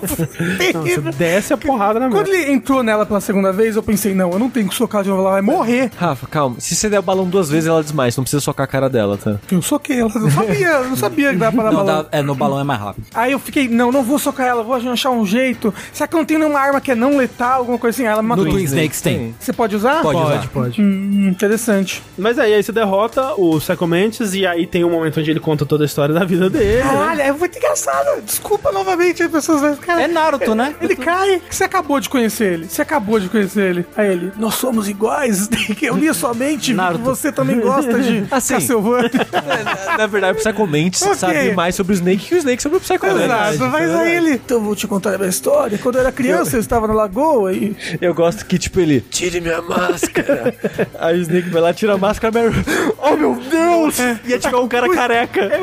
Não, 0.73 0.81
você 0.81 1.01
desce 1.17 1.42
a 1.51 1.57
porrada 1.57 1.99
na 1.99 2.09
Quando 2.09 2.27
mão. 2.27 2.35
ele 2.35 2.51
entrou 2.51 2.83
nela 2.83 3.05
pela 3.05 3.19
segunda 3.19 3.51
vez, 3.51 3.75
eu 3.75 3.83
pensei, 3.83 4.13
não, 4.13 4.31
eu 4.31 4.39
não 4.39 4.49
tenho 4.49 4.69
que 4.69 4.75
socar 4.75 5.03
de 5.03 5.09
novo, 5.09 5.21
ela 5.21 5.31
vai 5.31 5.41
morrer. 5.41 5.91
Rafa, 5.97 6.27
calma. 6.27 6.55
Se 6.59 6.75
você 6.75 6.89
der 6.89 6.99
o 6.99 7.01
balão 7.01 7.27
duas 7.27 7.49
vezes, 7.49 7.67
ela 7.67 7.81
desmaia. 7.83 8.11
Você 8.11 8.19
não 8.19 8.23
precisa 8.23 8.39
socar 8.41 8.63
a 8.63 8.67
cara 8.67 8.89
dela, 8.89 9.17
tá? 9.17 9.37
Eu 9.51 9.61
soquei 9.61 9.99
ela, 9.99 10.11
eu 10.13 10.21
não 10.21 10.31
sabia, 10.31 10.67
eu 10.67 10.89
não 10.89 10.95
sabia 10.95 11.31
que 11.31 11.37
dava 11.37 11.51
pra 11.55 11.63
dar 11.65 11.71
Não, 11.71 11.85
balão. 11.85 12.03
dá, 12.03 12.17
é, 12.17 12.21
no 12.21 12.35
balão 12.35 12.59
é 12.59 12.63
mais 12.63 12.79
rápido. 12.79 13.05
Aí 13.13 13.31
eu 13.31 13.39
fiquei, 13.39 13.67
não, 13.67 13.91
não 13.91 14.03
vou 14.03 14.19
socar 14.19 14.45
ela, 14.47 14.63
vou 14.63 14.75
achar 14.75 15.09
um 15.11 15.25
jeito. 15.25 15.73
Será 15.91 16.07
que 16.07 16.15
não 16.15 16.23
tem 16.23 16.37
nenhuma 16.37 16.59
arma 16.59 16.79
que 16.79 16.91
é 16.91 16.95
não 16.95 17.17
letal, 17.17 17.59
alguma 17.59 17.77
coisa 17.79 17.95
assim? 17.95 18.05
Ela 18.07 18.21
No 18.21 18.27
matou. 18.29 18.45
Twin 18.45 18.63
Snakes 18.63 19.01
tem. 19.01 19.35
Você 19.39 19.51
pode 19.51 19.75
usar? 19.75 20.01
Pode 20.01 20.19
Pode, 20.19 20.37
usar. 20.37 20.47
pode. 20.49 20.81
Hum, 20.81 21.27
interessante. 21.29 22.03
Mas 22.17 22.37
aí, 22.39 22.53
aí 22.53 22.63
você 22.63 22.71
derrota 22.71 23.33
o 23.37 23.59
Mantis 23.87 24.33
e 24.33 24.45
aí 24.45 24.65
tem 24.67 24.83
um 24.83 24.89
momento 24.91 25.19
onde 25.19 25.29
ele 25.31 25.39
conta 25.39 25.65
toda 25.65 25.83
a 25.83 25.85
história 25.85 26.13
da 26.13 26.23
vida 26.23 26.49
dele. 26.49 26.77
né? 26.77 26.81
Caralho, 26.83 27.21
é 27.21 27.31
muito 27.31 27.57
engraçado. 27.57 28.21
Desculpa 28.21 28.71
novamente, 28.71 29.23
as 29.23 29.31
pessoas 29.31 29.79
cara, 29.79 30.03
É 30.03 30.07
Naruto, 30.07 30.53
né? 30.55 30.75
Ele 30.81 30.95
cai, 30.95 31.32
você 31.49 31.63
acabou 31.63 31.99
de 31.99 32.09
conhecer 32.09 32.53
ele. 32.53 32.67
Você 32.67 32.81
acabou 32.81 33.19
de 33.19 33.29
conhecer 33.29 33.69
ele. 33.69 33.85
Aí 33.95 34.11
ele, 34.11 34.31
nós 34.37 34.55
somos 34.55 34.87
iguais. 34.89 35.49
Eu 35.81 35.95
li 35.95 36.09
a 36.09 36.13
sua 36.13 36.33
mente. 36.33 36.73
Naruto. 36.73 37.03
Você 37.03 37.31
também 37.31 37.59
gosta 37.59 37.99
de 38.01 38.25
Assim. 38.31 38.53
Castlevania. 38.55 39.11
na, 39.87 39.97
na 39.97 40.07
verdade, 40.07 40.37
o 40.37 40.41
Psycho 40.41 40.67
Mantis 40.67 41.01
Ok. 41.01 41.15
sabe 41.15 41.53
mais 41.53 41.75
sobre 41.75 41.93
o 41.93 41.95
Snake 41.95 42.25
que 42.25 42.35
o 42.35 42.37
Snake 42.37 42.61
sobre 42.61 42.77
o 42.77 42.81
Psycho 42.81 43.05
Mantis. 43.05 43.23
Exato, 43.23 43.71
mas 43.71 43.91
aí 43.95 44.15
ele. 44.15 44.31
Então 44.33 44.57
eu 44.57 44.63
vou 44.63 44.75
te 44.75 44.87
contar 44.87 45.13
a 45.15 45.17
minha 45.17 45.29
história. 45.29 45.77
Quando 45.77 45.95
eu 45.95 46.01
era 46.01 46.11
criança, 46.11 46.55
eu 46.55 46.59
estava 46.59 46.87
na 46.87 46.93
lagoa 46.93 47.53
e. 47.53 47.75
Eu 48.01 48.13
gosto 48.13 48.45
que, 48.45 48.57
tipo, 48.57 48.79
ele... 48.79 49.01
Tire 49.01 49.39
minha 49.41 49.61
máscara. 49.61 50.53
Aí 50.99 51.17
o 51.19 51.21
Snake 51.21 51.49
vai 51.49 51.61
lá, 51.61 51.73
tira 51.73 51.93
a 51.93 51.97
máscara, 51.97 52.33
Mary... 52.33 52.53
Oh, 52.97 53.15
meu 53.15 53.35
Deus! 53.35 53.97
Ia 54.25 54.39
tirar 54.39 54.59
um 54.59 54.67
cara 54.67 54.89
careca. 54.93 55.49
Só 55.49 55.57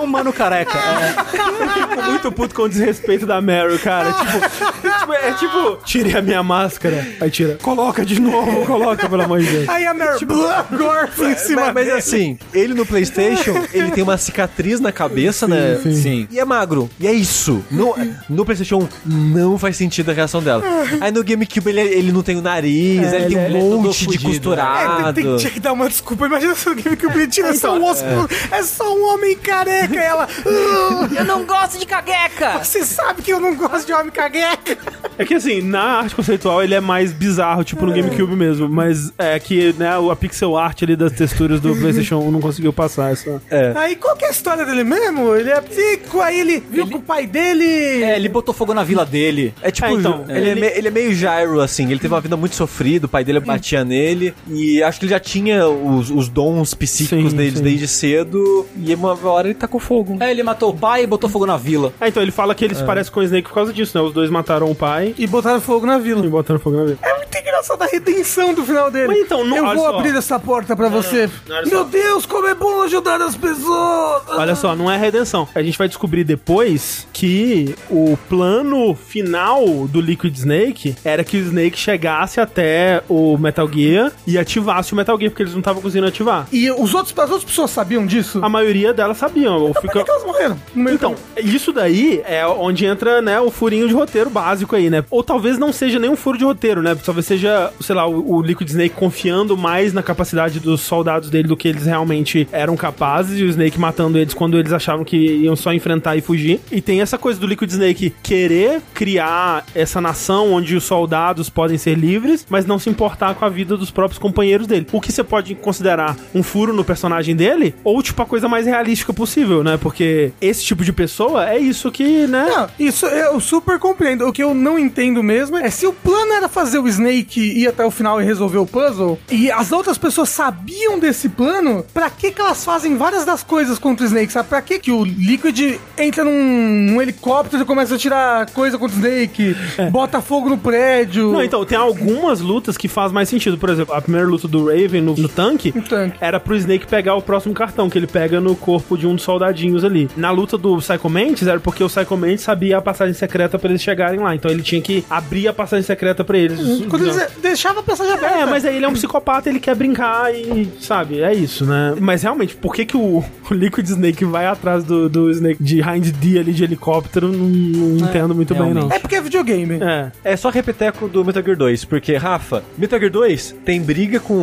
um 0.00 0.06
mano 0.06 0.32
careca. 0.32 0.78
É. 1.00 1.70
Fico 1.72 2.02
muito 2.10 2.32
puto 2.32 2.54
com 2.54 2.62
o 2.62 2.68
desrespeito 2.68 3.26
da 3.26 3.40
Meryl, 3.40 3.78
cara. 3.78 4.12
Tipo, 4.12 4.98
tipo, 4.98 5.12
é 5.12 5.32
tipo, 5.34 5.76
tire 5.84 6.16
a 6.16 6.22
minha 6.22 6.42
máscara. 6.42 7.06
Aí 7.20 7.30
tira, 7.30 7.58
coloca 7.62 8.04
de 8.04 8.20
novo, 8.20 8.64
coloca, 8.66 9.08
pelo 9.08 9.22
amor 9.22 9.40
de 9.40 9.46
Deus. 9.46 9.68
Aí 9.68 9.86
a 9.86 9.94
Mary 9.94 10.18
Tipo, 10.18 10.34
gorfa 10.76 11.24
em 11.30 11.36
cima 11.36 11.72
Mas, 11.72 11.86
mas 11.86 11.88
assim, 11.90 12.38
ele 12.52 12.74
no 12.74 12.84
Playstation, 12.86 13.54
ele 13.72 13.90
tem 13.90 14.02
uma 14.02 14.16
cicatriz 14.18 14.80
na 14.80 14.90
cabeça, 14.92 15.46
né? 15.46 15.78
Sim. 15.82 16.26
E 16.30 16.38
é 16.40 16.44
magro. 16.44 16.90
E 16.98 17.06
é 17.06 17.12
isso. 17.12 17.64
No, 17.70 17.94
no 18.28 18.44
Playstation 18.44 18.78
1 18.78 18.88
não 19.36 19.58
faz 19.58 19.76
sentido 19.76 20.10
a 20.10 20.14
reação 20.14 20.42
dela. 20.42 20.62
Aí 21.00 21.12
no 21.12 21.22
GameCube 21.22 21.68
ele, 21.70 21.80
ele 21.80 22.12
não 22.12 22.22
tem 22.22 22.36
o 22.36 22.42
nariz, 22.42 23.12
ele, 23.12 23.16
ele- 23.24 23.26
tem 23.34 23.36
um 23.38 23.44
ele 23.46 23.58
é 23.58 23.60
monte 23.62 23.98
de 23.98 24.04
fudido, 24.06 24.24
É, 24.24 24.28
costurado. 24.30 25.12
tem, 25.14 25.36
tinha 25.36 25.50
que 25.50 25.60
dar 25.60 25.72
uma 25.72 25.88
desculpa. 25.88 26.26
Imagina 26.26 26.54
se 26.54 26.68
o 26.68 26.74
game 26.74 26.96
que 26.96 27.06
o 27.06 27.10
Britino 27.10 27.48
é 27.48 27.54
só 27.54 27.76
um 27.76 27.84
osso. 27.84 28.04
É 28.50 28.62
só 28.62 28.94
um 28.96 29.14
homem 29.14 29.36
careca. 29.36 29.89
E 29.90 29.96
ela. 29.96 30.26
"Ah, 30.46 31.08
Eu 31.16 31.24
não 31.24 31.44
gosto 31.44 31.78
de 31.78 31.86
cagueca! 31.86 32.58
Você 32.62 32.84
sabe 32.84 33.22
que 33.22 33.32
eu 33.32 33.40
não 33.40 33.54
gosto 33.54 33.86
de 33.86 33.92
homem 33.92 34.10
careca. 34.10 34.76
É 35.18 35.24
que 35.24 35.34
assim, 35.34 35.60
na 35.62 35.82
arte 36.00 36.14
conceitual 36.14 36.62
ele 36.62 36.74
é 36.74 36.80
mais 36.80 37.12
bizarro, 37.12 37.62
tipo 37.64 37.84
no 37.84 37.92
GameCube 37.92 38.34
mesmo. 38.36 38.68
Mas 38.68 39.12
é 39.18 39.38
que, 39.38 39.74
né, 39.78 39.88
a 40.10 40.16
pixel 40.16 40.56
art 40.56 40.82
ali 40.82 40.96
das 40.96 41.12
texturas 41.12 41.60
do 41.60 41.74
PlayStation 41.76 42.18
1 42.18 42.30
não 42.30 42.40
conseguiu 42.40 42.72
passar 42.72 43.12
essa. 43.12 43.40
Aí 43.76 43.96
qual 43.96 44.16
que 44.16 44.24
é 44.24 44.28
a 44.28 44.30
história 44.30 44.64
dele 44.64 44.84
mesmo? 44.84 45.34
Ele 45.34 45.50
é 45.50 45.60
psico, 45.60 46.20
aí 46.20 46.40
ele 46.40 46.60
viu 46.70 46.86
que 46.86 46.96
o 46.96 47.00
pai 47.00 47.26
dele. 47.26 47.64
É, 48.02 48.16
ele 48.16 48.28
botou 48.28 48.54
fogo 48.54 48.72
na 48.74 48.82
vila 48.84 49.04
dele. 49.04 49.52
É 49.62 49.70
tipo, 49.70 49.88
É, 49.88 49.92
então, 49.92 50.24
ele, 50.28 50.48
é 50.48 50.52
ele- 50.52 50.60
me- 50.60 50.66
ele 50.68 50.88
é 50.88 50.90
meio 50.90 51.12
gyro, 51.14 51.60
assim. 51.60 51.84
Ele 51.90 51.98
teve 51.98 52.12
uma 52.14 52.20
vida 52.20 52.36
muito 52.36 52.54
sofrida, 52.54 53.06
o 53.06 53.08
pai 53.08 53.24
dele 53.24 53.40
batia 53.40 53.84
nele. 53.84 54.34
E 54.48 54.82
acho 54.82 54.98
que 55.00 55.04
ele 55.06 55.10
já 55.12 55.20
tinha 55.20 55.66
os, 55.68 56.10
os 56.10 56.28
dons 56.28 56.74
psíquicos 56.74 57.30
Sim, 57.32 57.36
deles 57.36 57.58
sim. 57.58 57.62
desde 57.64 57.88
cedo. 57.88 58.66
E 58.76 58.94
uma 58.94 59.18
hora 59.28 59.48
ele 59.48 59.54
tá 59.54 59.66
com 59.68 59.78
fogo. 59.80 60.16
É, 60.20 60.30
ele 60.30 60.42
matou 60.42 60.70
o 60.70 60.76
pai 60.76 61.02
e 61.02 61.06
botou 61.06 61.28
fogo 61.28 61.46
na 61.46 61.56
vila. 61.56 61.92
É, 62.00 62.08
então 62.08 62.22
ele 62.22 62.32
fala 62.32 62.54
que 62.54 62.64
eles 62.64 62.78
se 62.78 62.84
parecem 62.84 63.12
com 63.12 63.20
o 63.20 63.22
Snake 63.22 63.48
por 63.48 63.54
causa 63.54 63.72
disso, 63.72 63.96
né? 63.98 64.04
Os 64.04 64.12
dois 64.12 64.30
mataram 64.30 64.70
o 64.70 64.74
pai 64.74 65.14
E 65.18 65.26
botaram 65.26 65.60
fogo 65.60 65.86
na 65.86 65.98
vila. 65.98 66.24
e 66.24 66.28
botaram 66.28 66.60
fogo 66.60 66.76
na 66.76 66.84
vida. 66.84 66.98
É 67.02 67.16
muito 67.16 67.36
engraçado 67.36 67.82
a 67.82 67.86
redenção 67.86 68.54
do 68.54 68.64
final 68.64 68.90
dele. 68.90 69.08
Mas 69.08 69.18
então, 69.18 69.44
não- 69.44 69.56
Eu 69.56 69.64
vou 69.66 69.76
só. 69.90 69.98
abrir 69.98 70.14
essa 70.16 70.38
porta 70.38 70.76
pra 70.76 70.88
você. 70.88 71.28
não, 71.48 71.56
olha 71.56 71.66
Meu 71.66 71.78
só. 71.78 71.84
Deus, 71.84 72.26
como 72.26 72.46
é 72.46 72.54
bom 72.54 72.82
ajudar 72.82 73.20
as 73.20 73.36
pessoas. 73.36 74.22
Olha 74.28 74.54
só, 74.54 74.74
não 74.74 74.90
é 74.90 74.96
redenção. 74.96 75.46
A 75.54 75.62
gente 75.62 75.76
vai 75.78 75.88
descobrir 75.88 76.24
depois 76.24 77.06
que 77.12 77.74
o 77.90 78.16
plano 78.28 78.94
final 78.94 79.64
do 79.88 80.00
Liquid 80.00 80.34
Snake 80.36 80.94
era 81.04 81.22
que 81.24 81.36
o 81.36 81.40
Snake 81.40 81.78
chegasse 81.78 82.40
até 82.40 83.02
o 83.08 83.36
Metal 83.38 83.68
Gear 83.70 84.12
e 84.26 84.38
ativasse 84.38 84.92
o 84.92 84.96
Metal 84.96 85.18
Gear, 85.18 85.30
porque 85.30 85.42
eles 85.42 85.52
não 85.52 85.60
estavam 85.60 85.82
conseguindo 85.82 86.06
ativar. 86.08 86.46
E 86.52 86.70
os 86.70 86.94
outros, 86.94 87.12
as 87.18 87.30
outras 87.30 87.44
pessoas 87.44 87.70
sabiam 87.70 88.06
disso? 88.06 88.40
A 88.42 88.48
maioria 88.48 88.92
delas 88.92 89.18
sabiam. 89.18 89.69
Por 89.72 89.82
fica... 89.82 90.04
que, 90.04 90.10
elas 90.10 90.24
morreram? 90.24 90.58
Então, 90.92 91.14
isso 91.36 91.72
daí 91.72 92.22
é 92.24 92.46
onde 92.46 92.84
entra, 92.84 93.20
né, 93.20 93.40
o 93.40 93.50
furinho 93.50 93.88
de 93.88 93.94
roteiro 93.94 94.30
básico 94.30 94.76
aí, 94.76 94.90
né? 94.90 95.04
Ou 95.10 95.22
talvez 95.22 95.58
não 95.58 95.72
seja 95.72 95.98
nem 95.98 96.10
um 96.10 96.16
furo 96.16 96.38
de 96.38 96.44
roteiro, 96.44 96.82
né? 96.82 96.94
Talvez 96.94 97.26
seja, 97.26 97.72
sei 97.80 97.94
lá, 97.94 98.06
o, 98.06 98.36
o 98.36 98.42
Liquid 98.42 98.68
Snake 98.68 98.94
confiando 98.94 99.56
mais 99.56 99.92
na 99.92 100.02
capacidade 100.02 100.60
dos 100.60 100.80
soldados 100.80 101.30
dele 101.30 101.48
do 101.48 101.56
que 101.56 101.68
eles 101.68 101.86
realmente 101.86 102.48
eram 102.52 102.76
capazes 102.76 103.38
e 103.38 103.44
o 103.44 103.48
Snake 103.48 103.78
matando 103.78 104.18
eles 104.18 104.34
quando 104.34 104.58
eles 104.58 104.72
achavam 104.72 105.04
que 105.04 105.16
iam 105.16 105.56
só 105.56 105.72
enfrentar 105.72 106.16
e 106.16 106.20
fugir. 106.20 106.60
E 106.70 106.80
tem 106.80 107.00
essa 107.00 107.18
coisa 107.18 107.38
do 107.38 107.46
Liquid 107.46 107.70
Snake 107.70 108.14
querer 108.22 108.82
criar 108.94 109.64
essa 109.74 110.00
nação 110.00 110.52
onde 110.52 110.76
os 110.76 110.84
soldados 110.84 111.48
podem 111.48 111.78
ser 111.78 111.96
livres, 111.96 112.46
mas 112.48 112.66
não 112.66 112.78
se 112.78 112.90
importar 112.90 113.34
com 113.34 113.44
a 113.44 113.48
vida 113.48 113.76
dos 113.76 113.90
próprios 113.90 114.18
companheiros 114.18 114.66
dele. 114.66 114.86
O 114.92 115.00
que 115.00 115.12
você 115.12 115.22
pode 115.22 115.54
considerar 115.54 116.16
um 116.34 116.42
furo 116.42 116.72
no 116.72 116.84
personagem 116.84 117.34
dele, 117.34 117.74
ou 117.84 118.02
tipo 118.02 118.20
a 118.22 118.26
coisa 118.26 118.48
mais 118.48 118.66
realística 118.66 119.12
possível, 119.12 119.59
né? 119.62 119.76
Porque 119.76 120.32
esse 120.40 120.64
tipo 120.64 120.84
de 120.84 120.92
pessoa 120.92 121.48
é 121.48 121.58
isso 121.58 121.90
que, 121.90 122.26
né? 122.26 122.46
Não, 122.48 122.68
isso 122.78 123.06
eu 123.06 123.38
super 123.40 123.78
compreendo. 123.78 124.26
O 124.26 124.32
que 124.32 124.42
eu 124.42 124.54
não 124.54 124.78
entendo 124.78 125.22
mesmo 125.22 125.56
é 125.56 125.70
se 125.70 125.86
o 125.86 125.92
plano 125.92 126.32
era 126.32 126.48
fazer 126.48 126.78
o 126.78 126.88
Snake 126.88 127.40
ir 127.40 127.68
até 127.68 127.84
o 127.84 127.90
final 127.90 128.20
e 128.20 128.24
resolver 128.24 128.58
o 128.58 128.66
puzzle, 128.66 129.18
e 129.30 129.50
as 129.50 129.72
outras 129.72 129.98
pessoas 129.98 130.28
sabiam 130.28 130.98
desse 130.98 131.28
plano, 131.28 131.84
pra 131.92 132.10
que 132.10 132.30
que 132.30 132.40
elas 132.40 132.64
fazem 132.64 132.96
várias 132.96 133.24
das 133.24 133.42
coisas 133.42 133.78
contra 133.78 134.04
o 134.04 134.06
Snake, 134.06 134.32
sabe? 134.32 134.48
Pra 134.48 134.62
que 134.62 134.78
que 134.78 134.92
o 134.92 135.04
Liquid 135.04 135.78
entra 135.96 136.24
num, 136.24 136.90
num 136.90 137.02
helicóptero 137.02 137.62
e 137.62 137.66
começa 137.66 137.94
a 137.94 137.98
tirar 137.98 138.50
coisa 138.50 138.78
contra 138.78 138.96
o 138.96 139.00
Snake, 139.00 139.56
bota 139.90 140.20
fogo 140.20 140.48
no 140.48 140.58
prédio... 140.58 141.30
É. 141.30 141.32
Não, 141.32 141.42
então, 141.42 141.64
tem 141.64 141.78
algumas 141.78 142.40
lutas 142.40 142.76
que 142.76 142.88
faz 142.88 143.12
mais 143.12 143.28
sentido. 143.28 143.56
Por 143.58 143.70
exemplo, 143.70 143.94
a 143.94 144.00
primeira 144.00 144.26
luta 144.26 144.46
do 144.48 144.66
Raven 144.66 145.00
no, 145.00 145.14
no 145.14 145.28
tanque 145.28 145.72
No 145.74 145.82
tanque. 145.82 146.16
era 146.20 146.38
pro 146.40 146.56
Snake 146.56 146.86
pegar 146.86 147.14
o 147.14 147.22
próximo 147.22 147.54
cartão, 147.54 147.88
que 147.88 147.98
ele 147.98 148.06
pega 148.06 148.40
no 148.40 148.54
corpo 148.56 148.96
de 148.96 149.06
um 149.06 149.14
dos 149.14 149.24
soldadinhos 149.40 149.84
ali. 149.84 150.08
Na 150.16 150.30
luta 150.30 150.58
do 150.58 150.76
Psycho 150.78 151.08
Mantis 151.08 151.48
era 151.48 151.58
porque 151.58 151.82
o 151.82 151.88
Psycho 151.88 152.16
Mantis 152.16 152.42
sabia 152.42 152.78
a 152.78 152.82
passagem 152.82 153.14
secreta 153.14 153.58
pra 153.58 153.70
eles 153.70 153.82
chegarem 153.82 154.20
lá. 154.20 154.34
Então 154.34 154.50
ele 154.50 154.62
tinha 154.62 154.80
que 154.80 155.04
abrir 155.08 155.48
a 155.48 155.52
passagem 155.52 155.82
secreta 155.82 156.22
pra 156.22 156.36
eles. 156.36 156.60
Quando 156.88 157.04
eles 157.04 157.28
deixava 157.40 157.80
a 157.80 157.82
passagem 157.82 158.12
aberta. 158.12 158.36
É, 158.36 158.46
mas 158.46 158.64
aí 158.64 158.76
ele 158.76 158.84
é 158.84 158.88
um 158.88 158.92
psicopata, 158.92 159.48
ele 159.48 159.58
quer 159.58 159.74
brincar 159.74 160.34
e, 160.34 160.68
sabe, 160.80 161.20
é 161.20 161.32
isso, 161.32 161.64
né? 161.64 161.94
Mas 161.98 162.22
realmente, 162.22 162.54
por 162.54 162.74
que 162.74 162.84
que 162.84 162.96
o, 162.96 163.24
o 163.50 163.54
Liquid 163.54 163.86
Snake 163.86 164.24
vai 164.24 164.46
atrás 164.46 164.84
do, 164.84 165.08
do 165.08 165.30
Snake 165.30 165.62
de 165.62 165.80
Hind 165.80 166.10
D 166.12 166.38
ali 166.38 166.52
de 166.52 166.64
helicóptero? 166.64 167.28
Não, 167.28 167.48
não 167.48 168.08
entendo 168.08 168.34
muito 168.34 168.54
bem, 168.54 168.74
não. 168.74 168.90
É 168.92 168.98
porque 168.98 169.16
é 169.16 169.20
videogame. 169.20 169.78
É. 169.80 170.12
É 170.24 170.36
só 170.36 170.50
repeteco 170.50 171.08
do 171.08 171.24
Metal 171.24 171.42
Gear 171.42 171.56
2, 171.56 171.84
porque, 171.86 172.16
Rafa, 172.16 172.62
Metal 172.76 172.98
Gear 172.98 173.10
2 173.10 173.56
tem 173.64 173.80
briga 173.80 174.20
com 174.20 174.34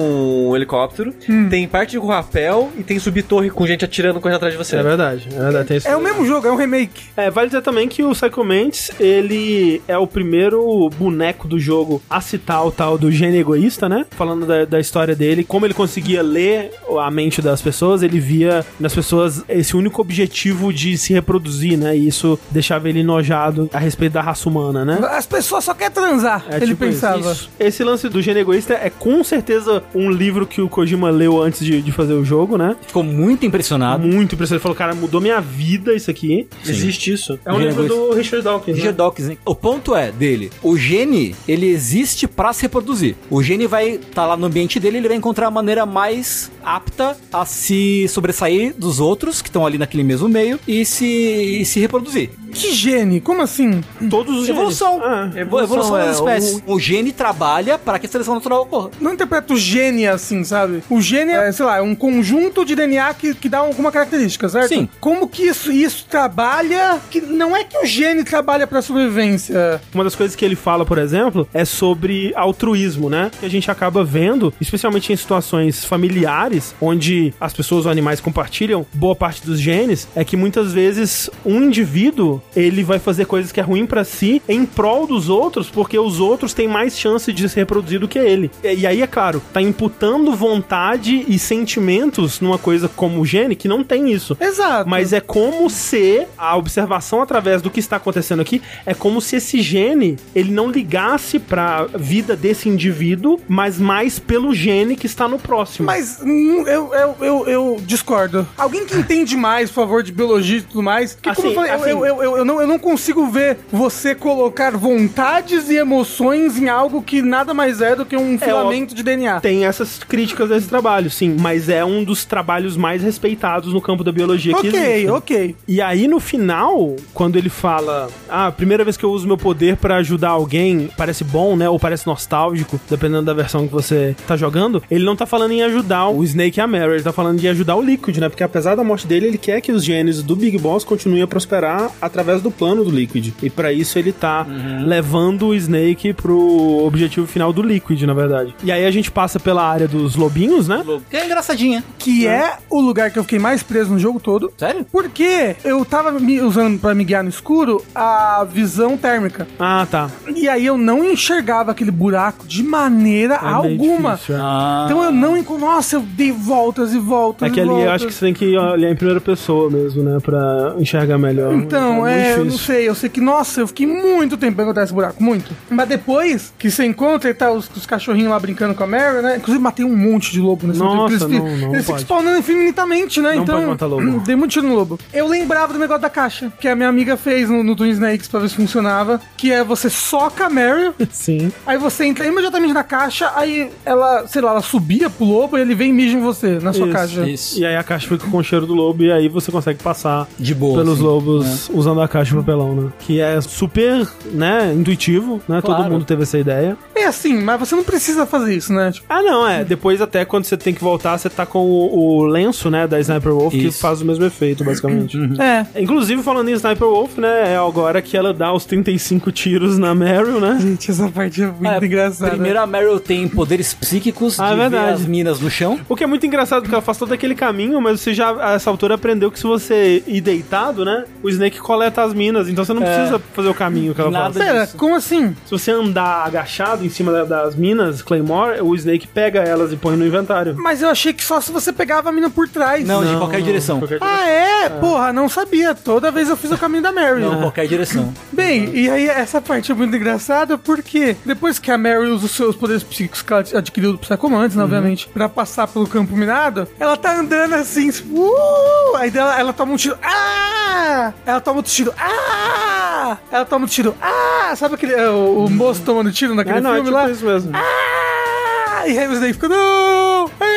um 0.50 0.56
helicóptero, 0.56 1.14
tem 1.50 1.67
parte 1.67 2.00
com 2.00 2.08
rapel 2.08 2.72
e 2.77 2.84
tem 2.84 2.98
subtorre 3.00 3.50
com 3.50 3.67
gente 3.67 3.85
atirando 3.85 4.19
correndo 4.19 4.38
atrás 4.38 4.53
de 4.53 4.58
você. 4.58 4.77
É 4.77 4.84
verdade, 4.88 5.27
é 5.32 5.40
verdade. 5.40 5.67
Tem 5.67 5.77
isso 5.77 5.88
É 5.88 5.95
o 5.95 6.01
mesmo 6.01 6.25
jogo, 6.25 6.48
é 6.48 6.51
um 6.51 6.56
remake. 6.56 7.03
É, 7.16 7.30
vale 7.30 7.48
dizer 7.48 7.61
também 7.61 7.88
que 7.88 8.03
o 8.03 8.11
Psycho 8.11 8.43
Mantis, 8.43 8.91
ele 8.99 9.82
é 9.88 9.98
o 9.98 10.07
primeiro 10.07 10.90
boneco 10.98 11.48
do 11.48 11.59
jogo 11.59 12.01
a 12.09 12.22
citar 12.22 12.66
o 12.66 12.72
tal 12.72 12.98
do 12.98 13.11
gênio 13.11 13.40
egoísta, 13.40 13.88
né? 13.90 14.06
Falando 14.11 14.45
da, 14.45 14.66
da 14.66 14.80
história 14.80 15.16
dele, 15.16 15.43
como 15.43 15.66
ele 15.66 15.74
conseguia 15.74 16.22
ler 16.22 16.72
a 16.99 17.09
mente 17.11 17.41
das 17.41 17.61
pessoas, 17.61 18.01
ele 18.03 18.19
via 18.19 18.66
nas 18.80 18.93
pessoas 18.93 19.43
esse 19.49 19.75
único 19.75 20.01
objetivo 20.01 20.72
de 20.74 20.98
se 20.98 21.14
reproduzir, 21.14 21.77
né? 21.77 21.95
E 21.98 22.07
isso 22.07 22.40
deixava 22.51 22.90
ele 22.90 22.99
enojado 23.01 23.69
a 23.74 23.80
respeito 23.80 24.14
da 24.14 24.22
raça 24.22 24.48
humana, 24.49 24.83
né? 24.85 24.99
As 25.11 25.25
pessoas 25.25 25.64
só 25.64 25.74
querem 25.74 25.93
transar, 25.93 26.45
É 26.49 26.57
ele 26.57 26.67
tipo 26.67 26.80
pensava. 26.80 27.32
isso. 27.32 27.49
Esse 27.59 27.83
lance 27.83 28.07
do 28.09 28.22
gênio 28.22 28.41
egoísta 28.41 28.74
é 28.74 28.90
com 28.90 29.24
certeza 29.24 29.83
um 29.93 30.09
livro 30.11 30.45
que 30.45 30.61
o 30.61 30.69
Kojima 30.69 31.09
leu 31.09 31.41
antes 31.41 31.66
de, 31.66 31.82
de 31.82 31.91
fazer 31.91 32.14
o 32.14 32.24
jogo, 32.24 32.57
né? 32.57 32.75
Ficou 32.85 33.03
muito 33.03 33.45
impressionado. 33.45 34.06
Muito 34.07 34.35
impressionante. 34.35 34.57
Ele 34.57 34.64
falou, 34.64 34.75
cara, 34.77 34.93
mudou 34.93 35.19
minha 35.19 35.41
vida 35.41 35.93
isso 35.93 36.09
aqui. 36.11 36.47
Existe 36.65 37.11
isso. 37.11 37.39
É 37.43 37.51
um 37.51 37.59
livro 37.59 37.88
do 37.88 38.14
Richard 38.14 38.43
Dawkins. 38.43 38.77
né? 38.77 38.83
G-Docs, 38.83 39.30
hein? 39.30 39.38
O 39.43 39.56
ponto 39.56 39.95
é 39.95 40.11
dele, 40.11 40.51
o 40.61 40.77
gene, 40.77 41.35
ele 41.47 41.67
existe 41.67 42.27
pra 42.27 42.53
se 42.53 42.61
reproduzir. 42.61 43.15
O 43.30 43.41
gene 43.41 43.67
vai 43.67 43.95
estar 43.95 44.09
tá 44.14 44.25
lá 44.25 44.38
no 44.38 44.45
ambiente 44.45 44.80
dele, 44.80 44.97
ele 44.97 45.07
vai 45.07 45.17
encontrar 45.17 45.47
a 45.47 45.51
maneira 45.51 45.85
mais 45.85 46.51
apta 46.64 47.17
a 47.31 47.45
se 47.45 48.07
sobressair 48.09 48.73
dos 48.77 48.99
outros 48.99 49.41
que 49.41 49.49
estão 49.49 49.65
ali 49.65 49.77
naquele 49.77 50.03
mesmo 50.03 50.30
meio 50.30 50.59
e 50.67 50.85
se, 50.85 51.06
e 51.06 51.65
se 51.65 51.80
reproduzir. 51.80 52.30
Que 52.53 52.73
gene? 52.73 53.22
Como 53.22 53.41
assim? 53.41 53.83
Todos 54.09 54.41
os 54.41 54.49
Evolução. 54.49 55.01
Ah, 55.03 55.30
Evolução, 55.35 55.64
evolução 55.64 55.97
é, 55.97 56.06
das 56.06 56.15
espécies. 56.17 56.64
O, 56.65 56.80
gene 56.80 57.11
trabalha 57.11 57.77
para 57.77 57.99
que 57.99 58.06
a 58.06 58.09
seleção 58.09 58.35
natural 58.35 58.64
ocorra. 58.64 58.89
Não 58.99 59.14
interpreto 59.14 59.53
o 59.53 59.57
gene 59.57 60.07
assim, 60.07 60.43
sabe? 60.43 60.83
O 60.89 61.01
gene 61.01 61.33
é, 61.33 61.51
sei 61.51 61.65
lá, 61.65 61.77
é 61.77 61.81
um 61.81 61.95
conjunto 61.95 62.65
de 62.65 62.75
DNA 62.75 63.14
que, 63.14 63.33
que 63.35 63.49
dá 63.49 63.59
alguma 63.59 63.91
característica, 63.91 64.47
certo? 64.49 64.67
Sim. 64.68 64.90
Como 65.00 65.28
que 65.28 65.44
isso, 65.44 65.72
isso 65.72 66.06
trabalha? 66.10 67.00
Que 67.10 67.22
não 67.22 67.56
é 67.56 67.64
que 67.64 67.78
o 67.78 67.86
gene 67.86 68.24
trabalha 68.24 68.68
pra 68.68 68.82
sobrevivência. 68.82 69.82
Uma 69.94 70.04
das 70.04 70.16
coisas 70.16 70.36
que 70.36 70.44
ele 70.44 70.56
fala, 70.56 70.86
por 70.86 70.98
exemplo, 70.98 71.48
é 71.54 71.66
sobre 71.66 72.34
altruísmo, 72.36 73.10
né? 73.10 73.32
Que 73.40 73.46
a 73.46 73.50
gente 73.50 73.70
acaba 73.70 74.04
vendo, 74.04 74.54
especialmente 74.60 75.12
em 75.12 75.16
situações 75.16 75.86
familiares, 75.86 76.76
onde 76.82 77.34
as 77.40 77.54
pessoas 77.54 77.86
ou 77.86 77.92
animais 77.92 78.20
compartilham 78.20 78.86
boa 78.94 79.16
parte 79.16 79.46
dos 79.46 79.60
genes, 79.60 80.08
é 80.16 80.24
que 80.24 80.38
muitas 80.38 80.74
vezes 80.74 81.30
um 81.46 81.62
indivíduo, 81.64 82.42
ele 82.56 82.84
vai 82.84 83.00
fazer 83.00 83.26
coisas 83.26 83.52
que 83.52 83.60
é 83.60 83.64
ruim 83.64 83.86
pra 83.86 84.04
si 84.04 84.42
em 84.48 84.66
prol 84.66 85.08
dos 85.08 85.30
outros, 85.30 85.70
porque 85.70 85.98
os 85.98 86.20
outros 86.20 86.54
têm 86.54 86.68
mais 86.68 86.98
chance 86.98 87.32
de 87.32 87.48
se 87.48 87.56
reproduzir 87.56 88.00
do 88.00 88.08
que 88.08 88.20
ele. 88.20 88.52
E, 88.64 88.74
e 88.74 88.88
aí, 88.88 89.02
é 89.02 89.08
claro, 89.08 89.42
tá 89.54 89.62
imputando 89.62 90.36
vontade 90.36 91.26
e 91.28 91.38
sentimentos 91.40 92.40
numa 92.40 92.58
coisa 92.58 92.88
como 92.88 93.22
o 93.22 93.26
gene 93.26 93.56
que 93.56 93.68
não 93.68 93.84
tem 93.84 94.12
isso. 94.12 94.38
Exato. 94.40 94.57
Mas 94.86 95.14
é 95.14 95.19
como 95.19 95.69
se 95.69 96.26
a 96.38 96.56
observação 96.56 97.22
através 97.22 97.61
do 97.61 97.69
que 97.69 97.80
está 97.80 97.95
acontecendo 97.98 98.42
aqui 98.42 98.61
é 98.86 98.94
como 98.94 99.22
se 99.22 99.36
esse 99.38 99.61
gene 99.61 100.18
ele 100.36 100.52
não 100.52 100.69
ligasse 100.69 101.40
pra 101.40 101.86
vida 101.95 102.36
desse 102.36 102.69
indivíduo, 102.69 103.40
mas 103.48 103.80
mais 103.80 104.19
pelo 104.19 104.53
gene 104.53 104.95
que 104.95 105.06
está 105.06 105.27
no 105.27 105.38
próximo. 105.40 105.86
Mas 105.86 106.19
hum, 106.22 106.64
eu, 106.68 106.94
eu, 106.94 107.16
eu, 107.22 107.48
eu 107.48 107.77
discordo. 107.86 108.48
Alguém 108.58 108.86
que 108.86 108.95
entende 108.98 109.36
mais, 109.36 109.69
por 109.69 109.76
favor, 109.82 110.03
de 110.03 110.11
biologia 110.11 110.58
e 110.60 110.61
tudo 110.61 110.84
mais. 110.84 111.14
Que, 111.14 111.34
como 111.34 111.48
Assim, 111.48 111.48
eu, 111.50 111.53
falei, 111.56 111.72
assim- 111.72 111.90
eu, 111.90 112.06
eu, 112.06 112.24
eu, 112.24 112.38
eu 112.38 112.45
não, 112.45 112.61
eu 112.61 112.68
não 112.68 112.80
consigo 112.80 113.27
ver 113.27 113.58
você 113.72 114.14
colocar 114.16 114.76
vontades 114.76 115.69
e 115.69 115.76
emoções 115.77 116.58
em 116.58 116.69
algo 116.69 117.02
que 117.02 117.22
nada 117.22 117.53
mais 117.53 117.82
é 117.82 117.95
do 117.95 118.06
que 118.06 118.16
um 118.16 118.38
filamento 118.38 118.94
de 118.95 119.03
DNA. 119.03 119.40
Tem 119.42 119.66
essas 119.66 120.00
críticas 120.00 120.50
desse 120.50 120.68
trabalho, 120.68 121.10
sim, 121.10 121.36
mas 121.40 121.69
é 121.69 121.84
um 121.84 122.03
dos 122.03 122.26
trabalhos 122.26 122.76
mais 122.77 123.02
respeitados 123.03 123.74
no 123.74 123.82
campo 123.82 124.03
da 124.03 124.11
biologia 124.11 124.47
que 124.53 124.67
Ok, 124.69 124.80
existe. 124.80 125.09
ok. 125.09 125.56
E 125.67 125.82
aí 125.82 126.08
no 126.08 126.19
final, 126.19 126.95
quando 127.14 127.35
ele 127.38 127.50
fala, 127.50 128.09
ah, 128.30 128.51
primeira 128.51 128.84
vez 128.84 128.98
que 128.98 129.03
eu 129.03 129.11
uso 129.11 129.27
meu 129.27 129.38
poder 129.38 129.77
pra 129.77 129.98
ajudar 129.98 130.30
alguém, 130.30 130.90
parece 130.98 131.24
bom, 131.24 131.56
né? 131.56 131.69
Ou 131.69 131.80
parece 131.80 132.08
nostálgico, 132.08 132.80
dependendo 132.90 133.24
da 133.24 133.34
versão 133.34 133.67
que 133.67 133.74
você 133.74 134.16
tá 134.27 134.35
jogando. 134.38 134.82
Ele 134.90 135.03
não 135.06 135.16
tá 135.16 135.26
falando 135.26 135.51
em 135.51 135.64
ajudar 135.64 136.08
o 136.09 136.24
Snake 136.24 136.59
e 136.59 136.61
a 136.61 136.67
Mary, 136.67 136.93
ele 136.93 137.03
tá 137.03 137.11
falando 137.14 137.40
de 137.40 137.48
ajudar 137.48 137.76
o 137.76 137.82
Liquid, 137.82 138.17
né? 138.17 138.30
Porque 138.30 138.43
apesar 138.43 138.76
da 138.76 138.84
morte 138.84 139.08
dele, 139.08 139.27
ele 139.27 139.38
quer 139.38 139.61
que 139.61 139.72
os 139.72 139.84
genes 139.84 140.22
do 140.22 140.35
Big 140.35 140.58
Boss 140.58 140.84
continuem 140.84 141.22
a 141.24 141.27
prosperar 141.27 141.92
através 142.01 142.42
do 142.42 142.51
plano 142.51 142.84
do 142.84 142.92
Liquid. 142.92 143.34
E 143.42 143.50
pra 143.50 143.72
isso 143.74 143.98
ele 143.98 144.11
tá 144.11 144.45
levando 144.85 145.48
o 145.48 145.56
Snake 145.56 146.14
pro 146.14 146.84
objetivo 146.85 147.26
final 147.27 147.51
do 147.51 147.61
Liquid, 147.61 148.01
na 148.03 148.14
verdade. 148.14 148.53
E 148.64 148.72
aí 148.72 148.85
a 148.85 148.92
gente 148.92 149.09
passa 149.11 149.40
pela 149.40 149.64
área 149.64 149.88
dos 149.88 150.16
lobinhos, 150.16 150.67
né? 150.67 150.84
Que 151.09 151.17
é 151.17 151.26
engraçadinha. 151.26 151.84
Que 151.98 152.27
é 152.27 152.58
o 152.69 152.80
lugar 152.80 153.11
que 153.11 153.17
eu 153.19 153.24
fiquei 153.24 153.40
mais 153.40 153.64
preso 153.64 153.92
no 153.92 154.00
jogo 154.00 154.19
todo. 154.19 154.36
Sério? 154.57 154.85
Porque 154.91 155.56
eu 155.64 155.83
tava 155.85 156.11
me 156.11 156.40
usando 156.41 156.80
pra 156.80 156.93
me 156.95 157.03
guiar 157.03 157.24
no 157.24 157.30
escuro 157.30 157.83
a 157.95 158.45
visão 158.49 158.95
térmica. 158.98 159.48
Ah, 159.59 159.85
tá. 159.90 160.09
E 160.35 160.48
aí 160.48 160.66
eu 160.66 160.77
não 160.77 161.03
enxergava 161.03 161.72
aquele 161.72 161.91
buraco 161.91 162.45
de 162.48 162.64
maneira 162.64 163.35
É 163.35 163.48
alguma. 163.48 164.11
difícil, 164.14 164.35
é. 164.35 164.40
Ah. 164.41 164.83
Então 164.85 165.03
eu 165.03 165.11
não 165.11 165.38
Nossa, 165.59 165.95
eu 165.95 166.01
dei 166.01 166.32
voltas 166.32 166.93
e 166.93 166.99
voltas 166.99 167.49
É 167.49 167.51
que 167.51 167.59
e 167.59 167.61
ali 167.61 167.69
eu 167.69 167.75
voltas. 167.77 167.93
acho 167.93 168.07
que 168.07 168.14
você 168.14 168.25
tem 168.25 168.33
que 168.33 168.57
olhar 168.57 168.91
em 168.91 168.95
primeira 168.95 169.19
pessoa 169.22 169.69
mesmo, 169.69 170.03
né? 170.03 170.17
Pra 170.22 170.75
enxergar 170.77 171.17
melhor. 171.17 171.53
Então, 171.53 171.93
muito 172.01 172.07
é, 172.07 172.33
eu 172.35 172.45
não 172.45 172.57
sei, 172.57 172.88
eu 172.88 172.95
sei 172.95 173.09
que, 173.09 173.19
nossa, 173.22 173.61
eu 173.61 173.67
fiquei 173.67 173.88
muito 173.88 174.38
tempo 174.38 174.56
pra 174.56 174.64
encontrar 174.66 174.83
esse 174.83 174.93
buraco, 174.93 175.22
muito. 175.24 175.51
Mas 175.69 175.88
depois 175.88 176.53
que 176.57 176.69
você 176.69 176.85
encontra 176.85 177.30
e 177.30 177.33
tá 177.33 177.51
os, 177.51 177.69
os 177.75 177.85
cachorrinhos 177.85 178.30
lá 178.30 178.40
brincando 178.40 178.74
com 178.75 178.83
a 178.83 178.88
Mary, 178.88 179.22
né? 179.22 179.38
Inclusive 179.38 179.64
matei 179.64 179.85
um 179.85 179.95
monte 179.95 180.32
de 180.32 180.40
lobo 180.40 180.67
nesse 180.67 180.80
Nossa, 180.80 181.14
Eles, 181.14 181.24
fi- 181.24 181.30
não, 181.40 181.45
não 181.45 181.49
eles 181.74 181.82
ficam 181.82 181.83
pode. 181.85 182.01
spawnando 182.01 182.38
infinitamente, 182.40 183.22
né? 183.22 183.35
Não 183.35 183.43
então, 183.43 183.56
pode 183.56 183.67
matar 183.67 183.85
lobo. 183.88 184.01
dei 184.27 184.35
muito 184.35 184.51
tiro 184.51 184.67
no 184.67 184.75
lobo. 184.75 184.99
Eu 185.14 185.27
lembrava 185.27 185.73
do 185.73 185.80
negócio 185.80 186.01
da 186.01 186.09
caixa, 186.09 186.51
que 186.59 186.67
a 186.67 186.75
minha 186.75 186.89
amiga 186.89 187.17
fez 187.17 187.49
no, 187.49 187.64
no 187.64 187.75
Twin 187.75 187.89
Snakes 187.89 188.27
pra 188.27 188.39
ver 188.39 188.49
se 188.49 188.56
funcionava, 188.56 189.19
que 189.35 189.51
é 189.51 189.64
você 189.64 189.89
soca 189.89 190.45
a 190.45 190.49
Mary, 190.49 190.91
Sim. 191.11 191.51
aí 191.65 191.77
você 191.77 192.06
entra 192.06 192.25
imediatamente 192.27 192.73
na 192.73 192.83
caixa, 192.83 193.31
aí 193.35 193.69
ela, 193.85 194.27
sei 194.27 194.41
lá, 194.41 194.51
ela 194.51 194.61
subia 194.61 195.09
pro 195.09 195.25
lobo 195.25 195.57
e 195.57 195.61
ele 195.61 195.73
vem 195.75 195.89
e 195.89 195.93
mija 195.93 196.17
em 196.17 196.22
você, 196.22 196.59
na 196.59 196.73
sua 196.73 196.85
Isso, 196.88 196.95
caixa. 196.95 197.30
Isso. 197.30 197.59
E 197.59 197.65
aí 197.65 197.75
a 197.75 197.83
caixa 197.83 198.07
fica 198.07 198.27
com 198.27 198.38
o 198.38 198.43
cheiro 198.43 198.65
do 198.65 198.73
lobo 198.73 199.03
e 199.03 199.11
aí 199.11 199.27
você 199.30 199.51
consegue 199.51 199.81
passar 199.81 200.27
De 200.38 200.53
boa. 200.53 200.77
pelos 200.80 200.95
assim. 200.95 201.03
lobos 201.03 201.69
usando 201.73 202.01
a 202.01 202.07
caixa 202.07 202.31
de 202.31 202.38
papelão, 202.38 202.75
né? 202.75 202.91
Que 202.99 203.19
é 203.19 203.39
super, 203.41 204.07
né, 204.25 204.73
intuitivo, 204.75 205.41
né? 205.47 205.61
Claro. 205.61 205.83
Todo 205.83 205.91
mundo 205.93 206.06
teve 206.06 206.23
essa 206.23 206.38
ideia. 206.38 206.77
É 206.95 207.06
assim, 207.06 207.41
mas 207.41 207.59
você 207.59 207.75
não 207.75 207.83
precisa 207.83 208.25
fazer 208.25 208.56
isso, 208.56 208.73
né? 208.73 208.91
Tipo, 208.91 209.06
Ah, 209.09 209.22
não, 209.22 209.47
é. 209.47 209.64
Depois 209.64 210.01
até 210.01 210.25
quando 210.25 210.45
você 210.45 210.57
tem 210.57 210.73
que 210.73 210.81
voltar, 210.83 211.17
você 211.17 211.30
tá 211.30 211.45
com 211.45 211.59
o, 211.59 212.17
o 212.19 212.25
lenço, 212.25 212.69
né, 212.69 212.88
da 212.88 212.99
Sniper 212.99 213.33
Wolf, 213.33 213.51
que 213.53 213.67
Isso. 213.67 213.80
faz 213.80 214.01
o 214.01 214.06
mesmo 214.08 214.26
efeito, 214.26 214.64
basicamente. 214.64 215.18
é. 215.40 215.66
Inclusive, 215.82 216.24
falando 216.24 216.50
em 216.50 216.53
Sniper 216.53 216.88
Wolf, 216.88 217.18
né, 217.18 217.53
é 217.53 217.58
agora 217.58 218.02
que 218.02 218.16
ela 218.18 218.34
dá 218.34 218.52
os 218.53 218.66
35 218.66 219.32
tiros 219.32 219.77
na 219.77 219.94
Meryl, 219.94 220.40
né? 220.40 220.58
Gente, 220.60 220.90
essa 220.92 221.08
parte 221.10 221.42
é 221.44 221.48
muito 221.48 221.66
É, 221.68 221.86
engraçada. 221.86 222.32
Primeiro 222.32 222.60
a 222.60 222.66
Meryl 222.68 223.00
tem 223.00 223.27
poderes 223.27 223.74
psíquicos 223.74 224.40
Ah, 224.40 224.48
de 224.48 224.53
é 224.53 224.56
ver 224.56 224.69
verdade. 224.69 224.94
as 224.94 225.06
minas 225.06 225.40
no 225.40 225.50
chão. 225.50 225.80
O 225.90 225.95
que 225.95 226.03
é 226.03 226.08
muito 226.08 226.26
engraçado, 226.26 226.61
porque 226.64 226.74
ela 226.76 226.82
faz 226.82 226.98
todo 226.98 227.14
aquele 227.14 227.36
caminho, 227.36 227.80
mas 227.82 228.00
você 228.02 228.14
já, 228.14 228.32
a 228.32 228.53
essa 228.53 228.69
altura, 228.69 228.95
aprendeu 228.95 229.32
que 229.32 229.38
se 229.40 229.45
você 229.45 230.03
ir 230.08 230.22
deitado, 230.22 230.84
né, 230.86 231.06
o 231.22 231.30
Snake 231.30 231.60
coleta 231.60 232.03
as 232.03 232.14
minas, 232.14 232.48
então 232.50 232.64
você 232.64 232.74
não 232.74 232.82
precisa 232.82 233.19
fazer 233.34 233.50
o 233.50 233.53
caminho 233.53 233.94
que 233.94 234.02
ela 234.02 234.10
Nada 234.11 234.34
faz. 234.34 234.45
Pera, 234.45 234.68
como 234.77 234.95
assim? 234.95 235.36
Se 235.45 235.52
você 235.52 235.72
andar 235.72 236.26
agachado 236.26 236.86
em 236.86 236.90
cima 236.90 237.11
da- 237.11 237.24
das 237.24 237.56
minas, 237.56 238.02
Claymore, 238.02 238.61
o 238.61 238.74
Snake 238.76 239.08
pega 239.08 239.40
elas 239.42 239.72
e 239.74 239.76
põe 239.76 239.95
no 239.95 240.06
inventário. 240.06 240.56
Mas 240.58 240.82
eu 240.82 240.90
achei 240.90 241.11
que 241.14 241.24
só 241.24 241.40
se 241.42 241.52
você 241.52 241.72
pegava 241.74 242.10
a 242.10 242.11
mina 242.11 242.30
por 242.30 242.48
trás. 242.48 242.88
Não, 242.88 243.03
de 243.06 243.16
qualquer 243.18 243.42
direção. 243.42 243.80
qualquer 243.80 243.97
Ah, 244.01 244.27
é? 244.30 244.69
Porra, 244.69 245.11
não 245.14 245.27
sabia. 245.30 245.74
Toda 245.76 246.11
vez 246.11 246.30
eu 246.30 246.38
fiz 246.38 246.51
o 246.51 246.58
caminho 246.58 246.84
da 246.84 246.92
Mary. 246.92 247.22
Não, 247.22 247.42
qualquer 247.42 247.67
direção. 247.67 248.14
Bem, 248.32 248.69
e 248.76 248.90
aí 248.90 249.08
essa 249.08 249.42
parte 249.42 249.72
é 249.72 249.76
muito 249.76 249.95
engraçada 249.95 250.58
porque 250.58 251.16
depois 251.26 251.59
que 251.59 251.72
a 251.72 251.77
Mary 251.77 252.08
usa 252.08 252.26
os 252.26 252.32
seus 252.32 252.56
poderes 252.56 252.84
psíquicos 252.84 253.22
que 253.22 253.32
ela 253.34 253.43
adquiriu 253.56 253.92
do 253.93 253.98
Psychomantis, 253.98 254.56
né, 254.56 254.64
obviamente, 254.64 255.08
pra 255.09 255.27
passar 255.30 255.67
pelo 255.67 255.88
campo 255.88 256.16
minado, 256.16 256.67
ela 256.80 256.95
tá 256.98 257.16
andando 257.17 257.53
assim, 257.56 257.90
tipo, 257.90 258.19
uh, 258.19 258.95
aí 258.95 259.11
ela, 259.16 259.40
ela 259.40 259.53
toma 259.53 259.74
um 259.74 259.77
tiro, 259.77 259.98
ah! 260.03 261.14
Ela 261.26 261.40
toma 261.42 261.58
outro 261.58 261.72
tiro, 261.72 261.93
ah! 262.00 263.17
Ela 263.32 263.45
toma 263.45 263.66
um 263.66 263.67
tiro, 263.67 263.95
ah! 264.01 264.53
Sabe 264.56 264.76
aquele, 264.76 264.93
é, 264.93 265.09
o, 265.09 265.45
o 265.45 265.50
moço 265.50 265.82
tomando 265.84 266.11
tiro 266.11 266.35
naquele 266.35 266.58
Ah, 266.58 266.61
não, 266.61 266.72
é 266.72 266.76
filme 266.76 266.90
tipo 266.90 267.01
lá? 267.03 267.09
isso 267.09 267.26
mesmo. 267.26 267.51
Ah! 267.56 268.88
E 268.88 268.98
aí 268.98 269.08
o 269.08 269.14
Snake 269.14 269.34
fica, 269.34 269.50
não! 269.50 270.07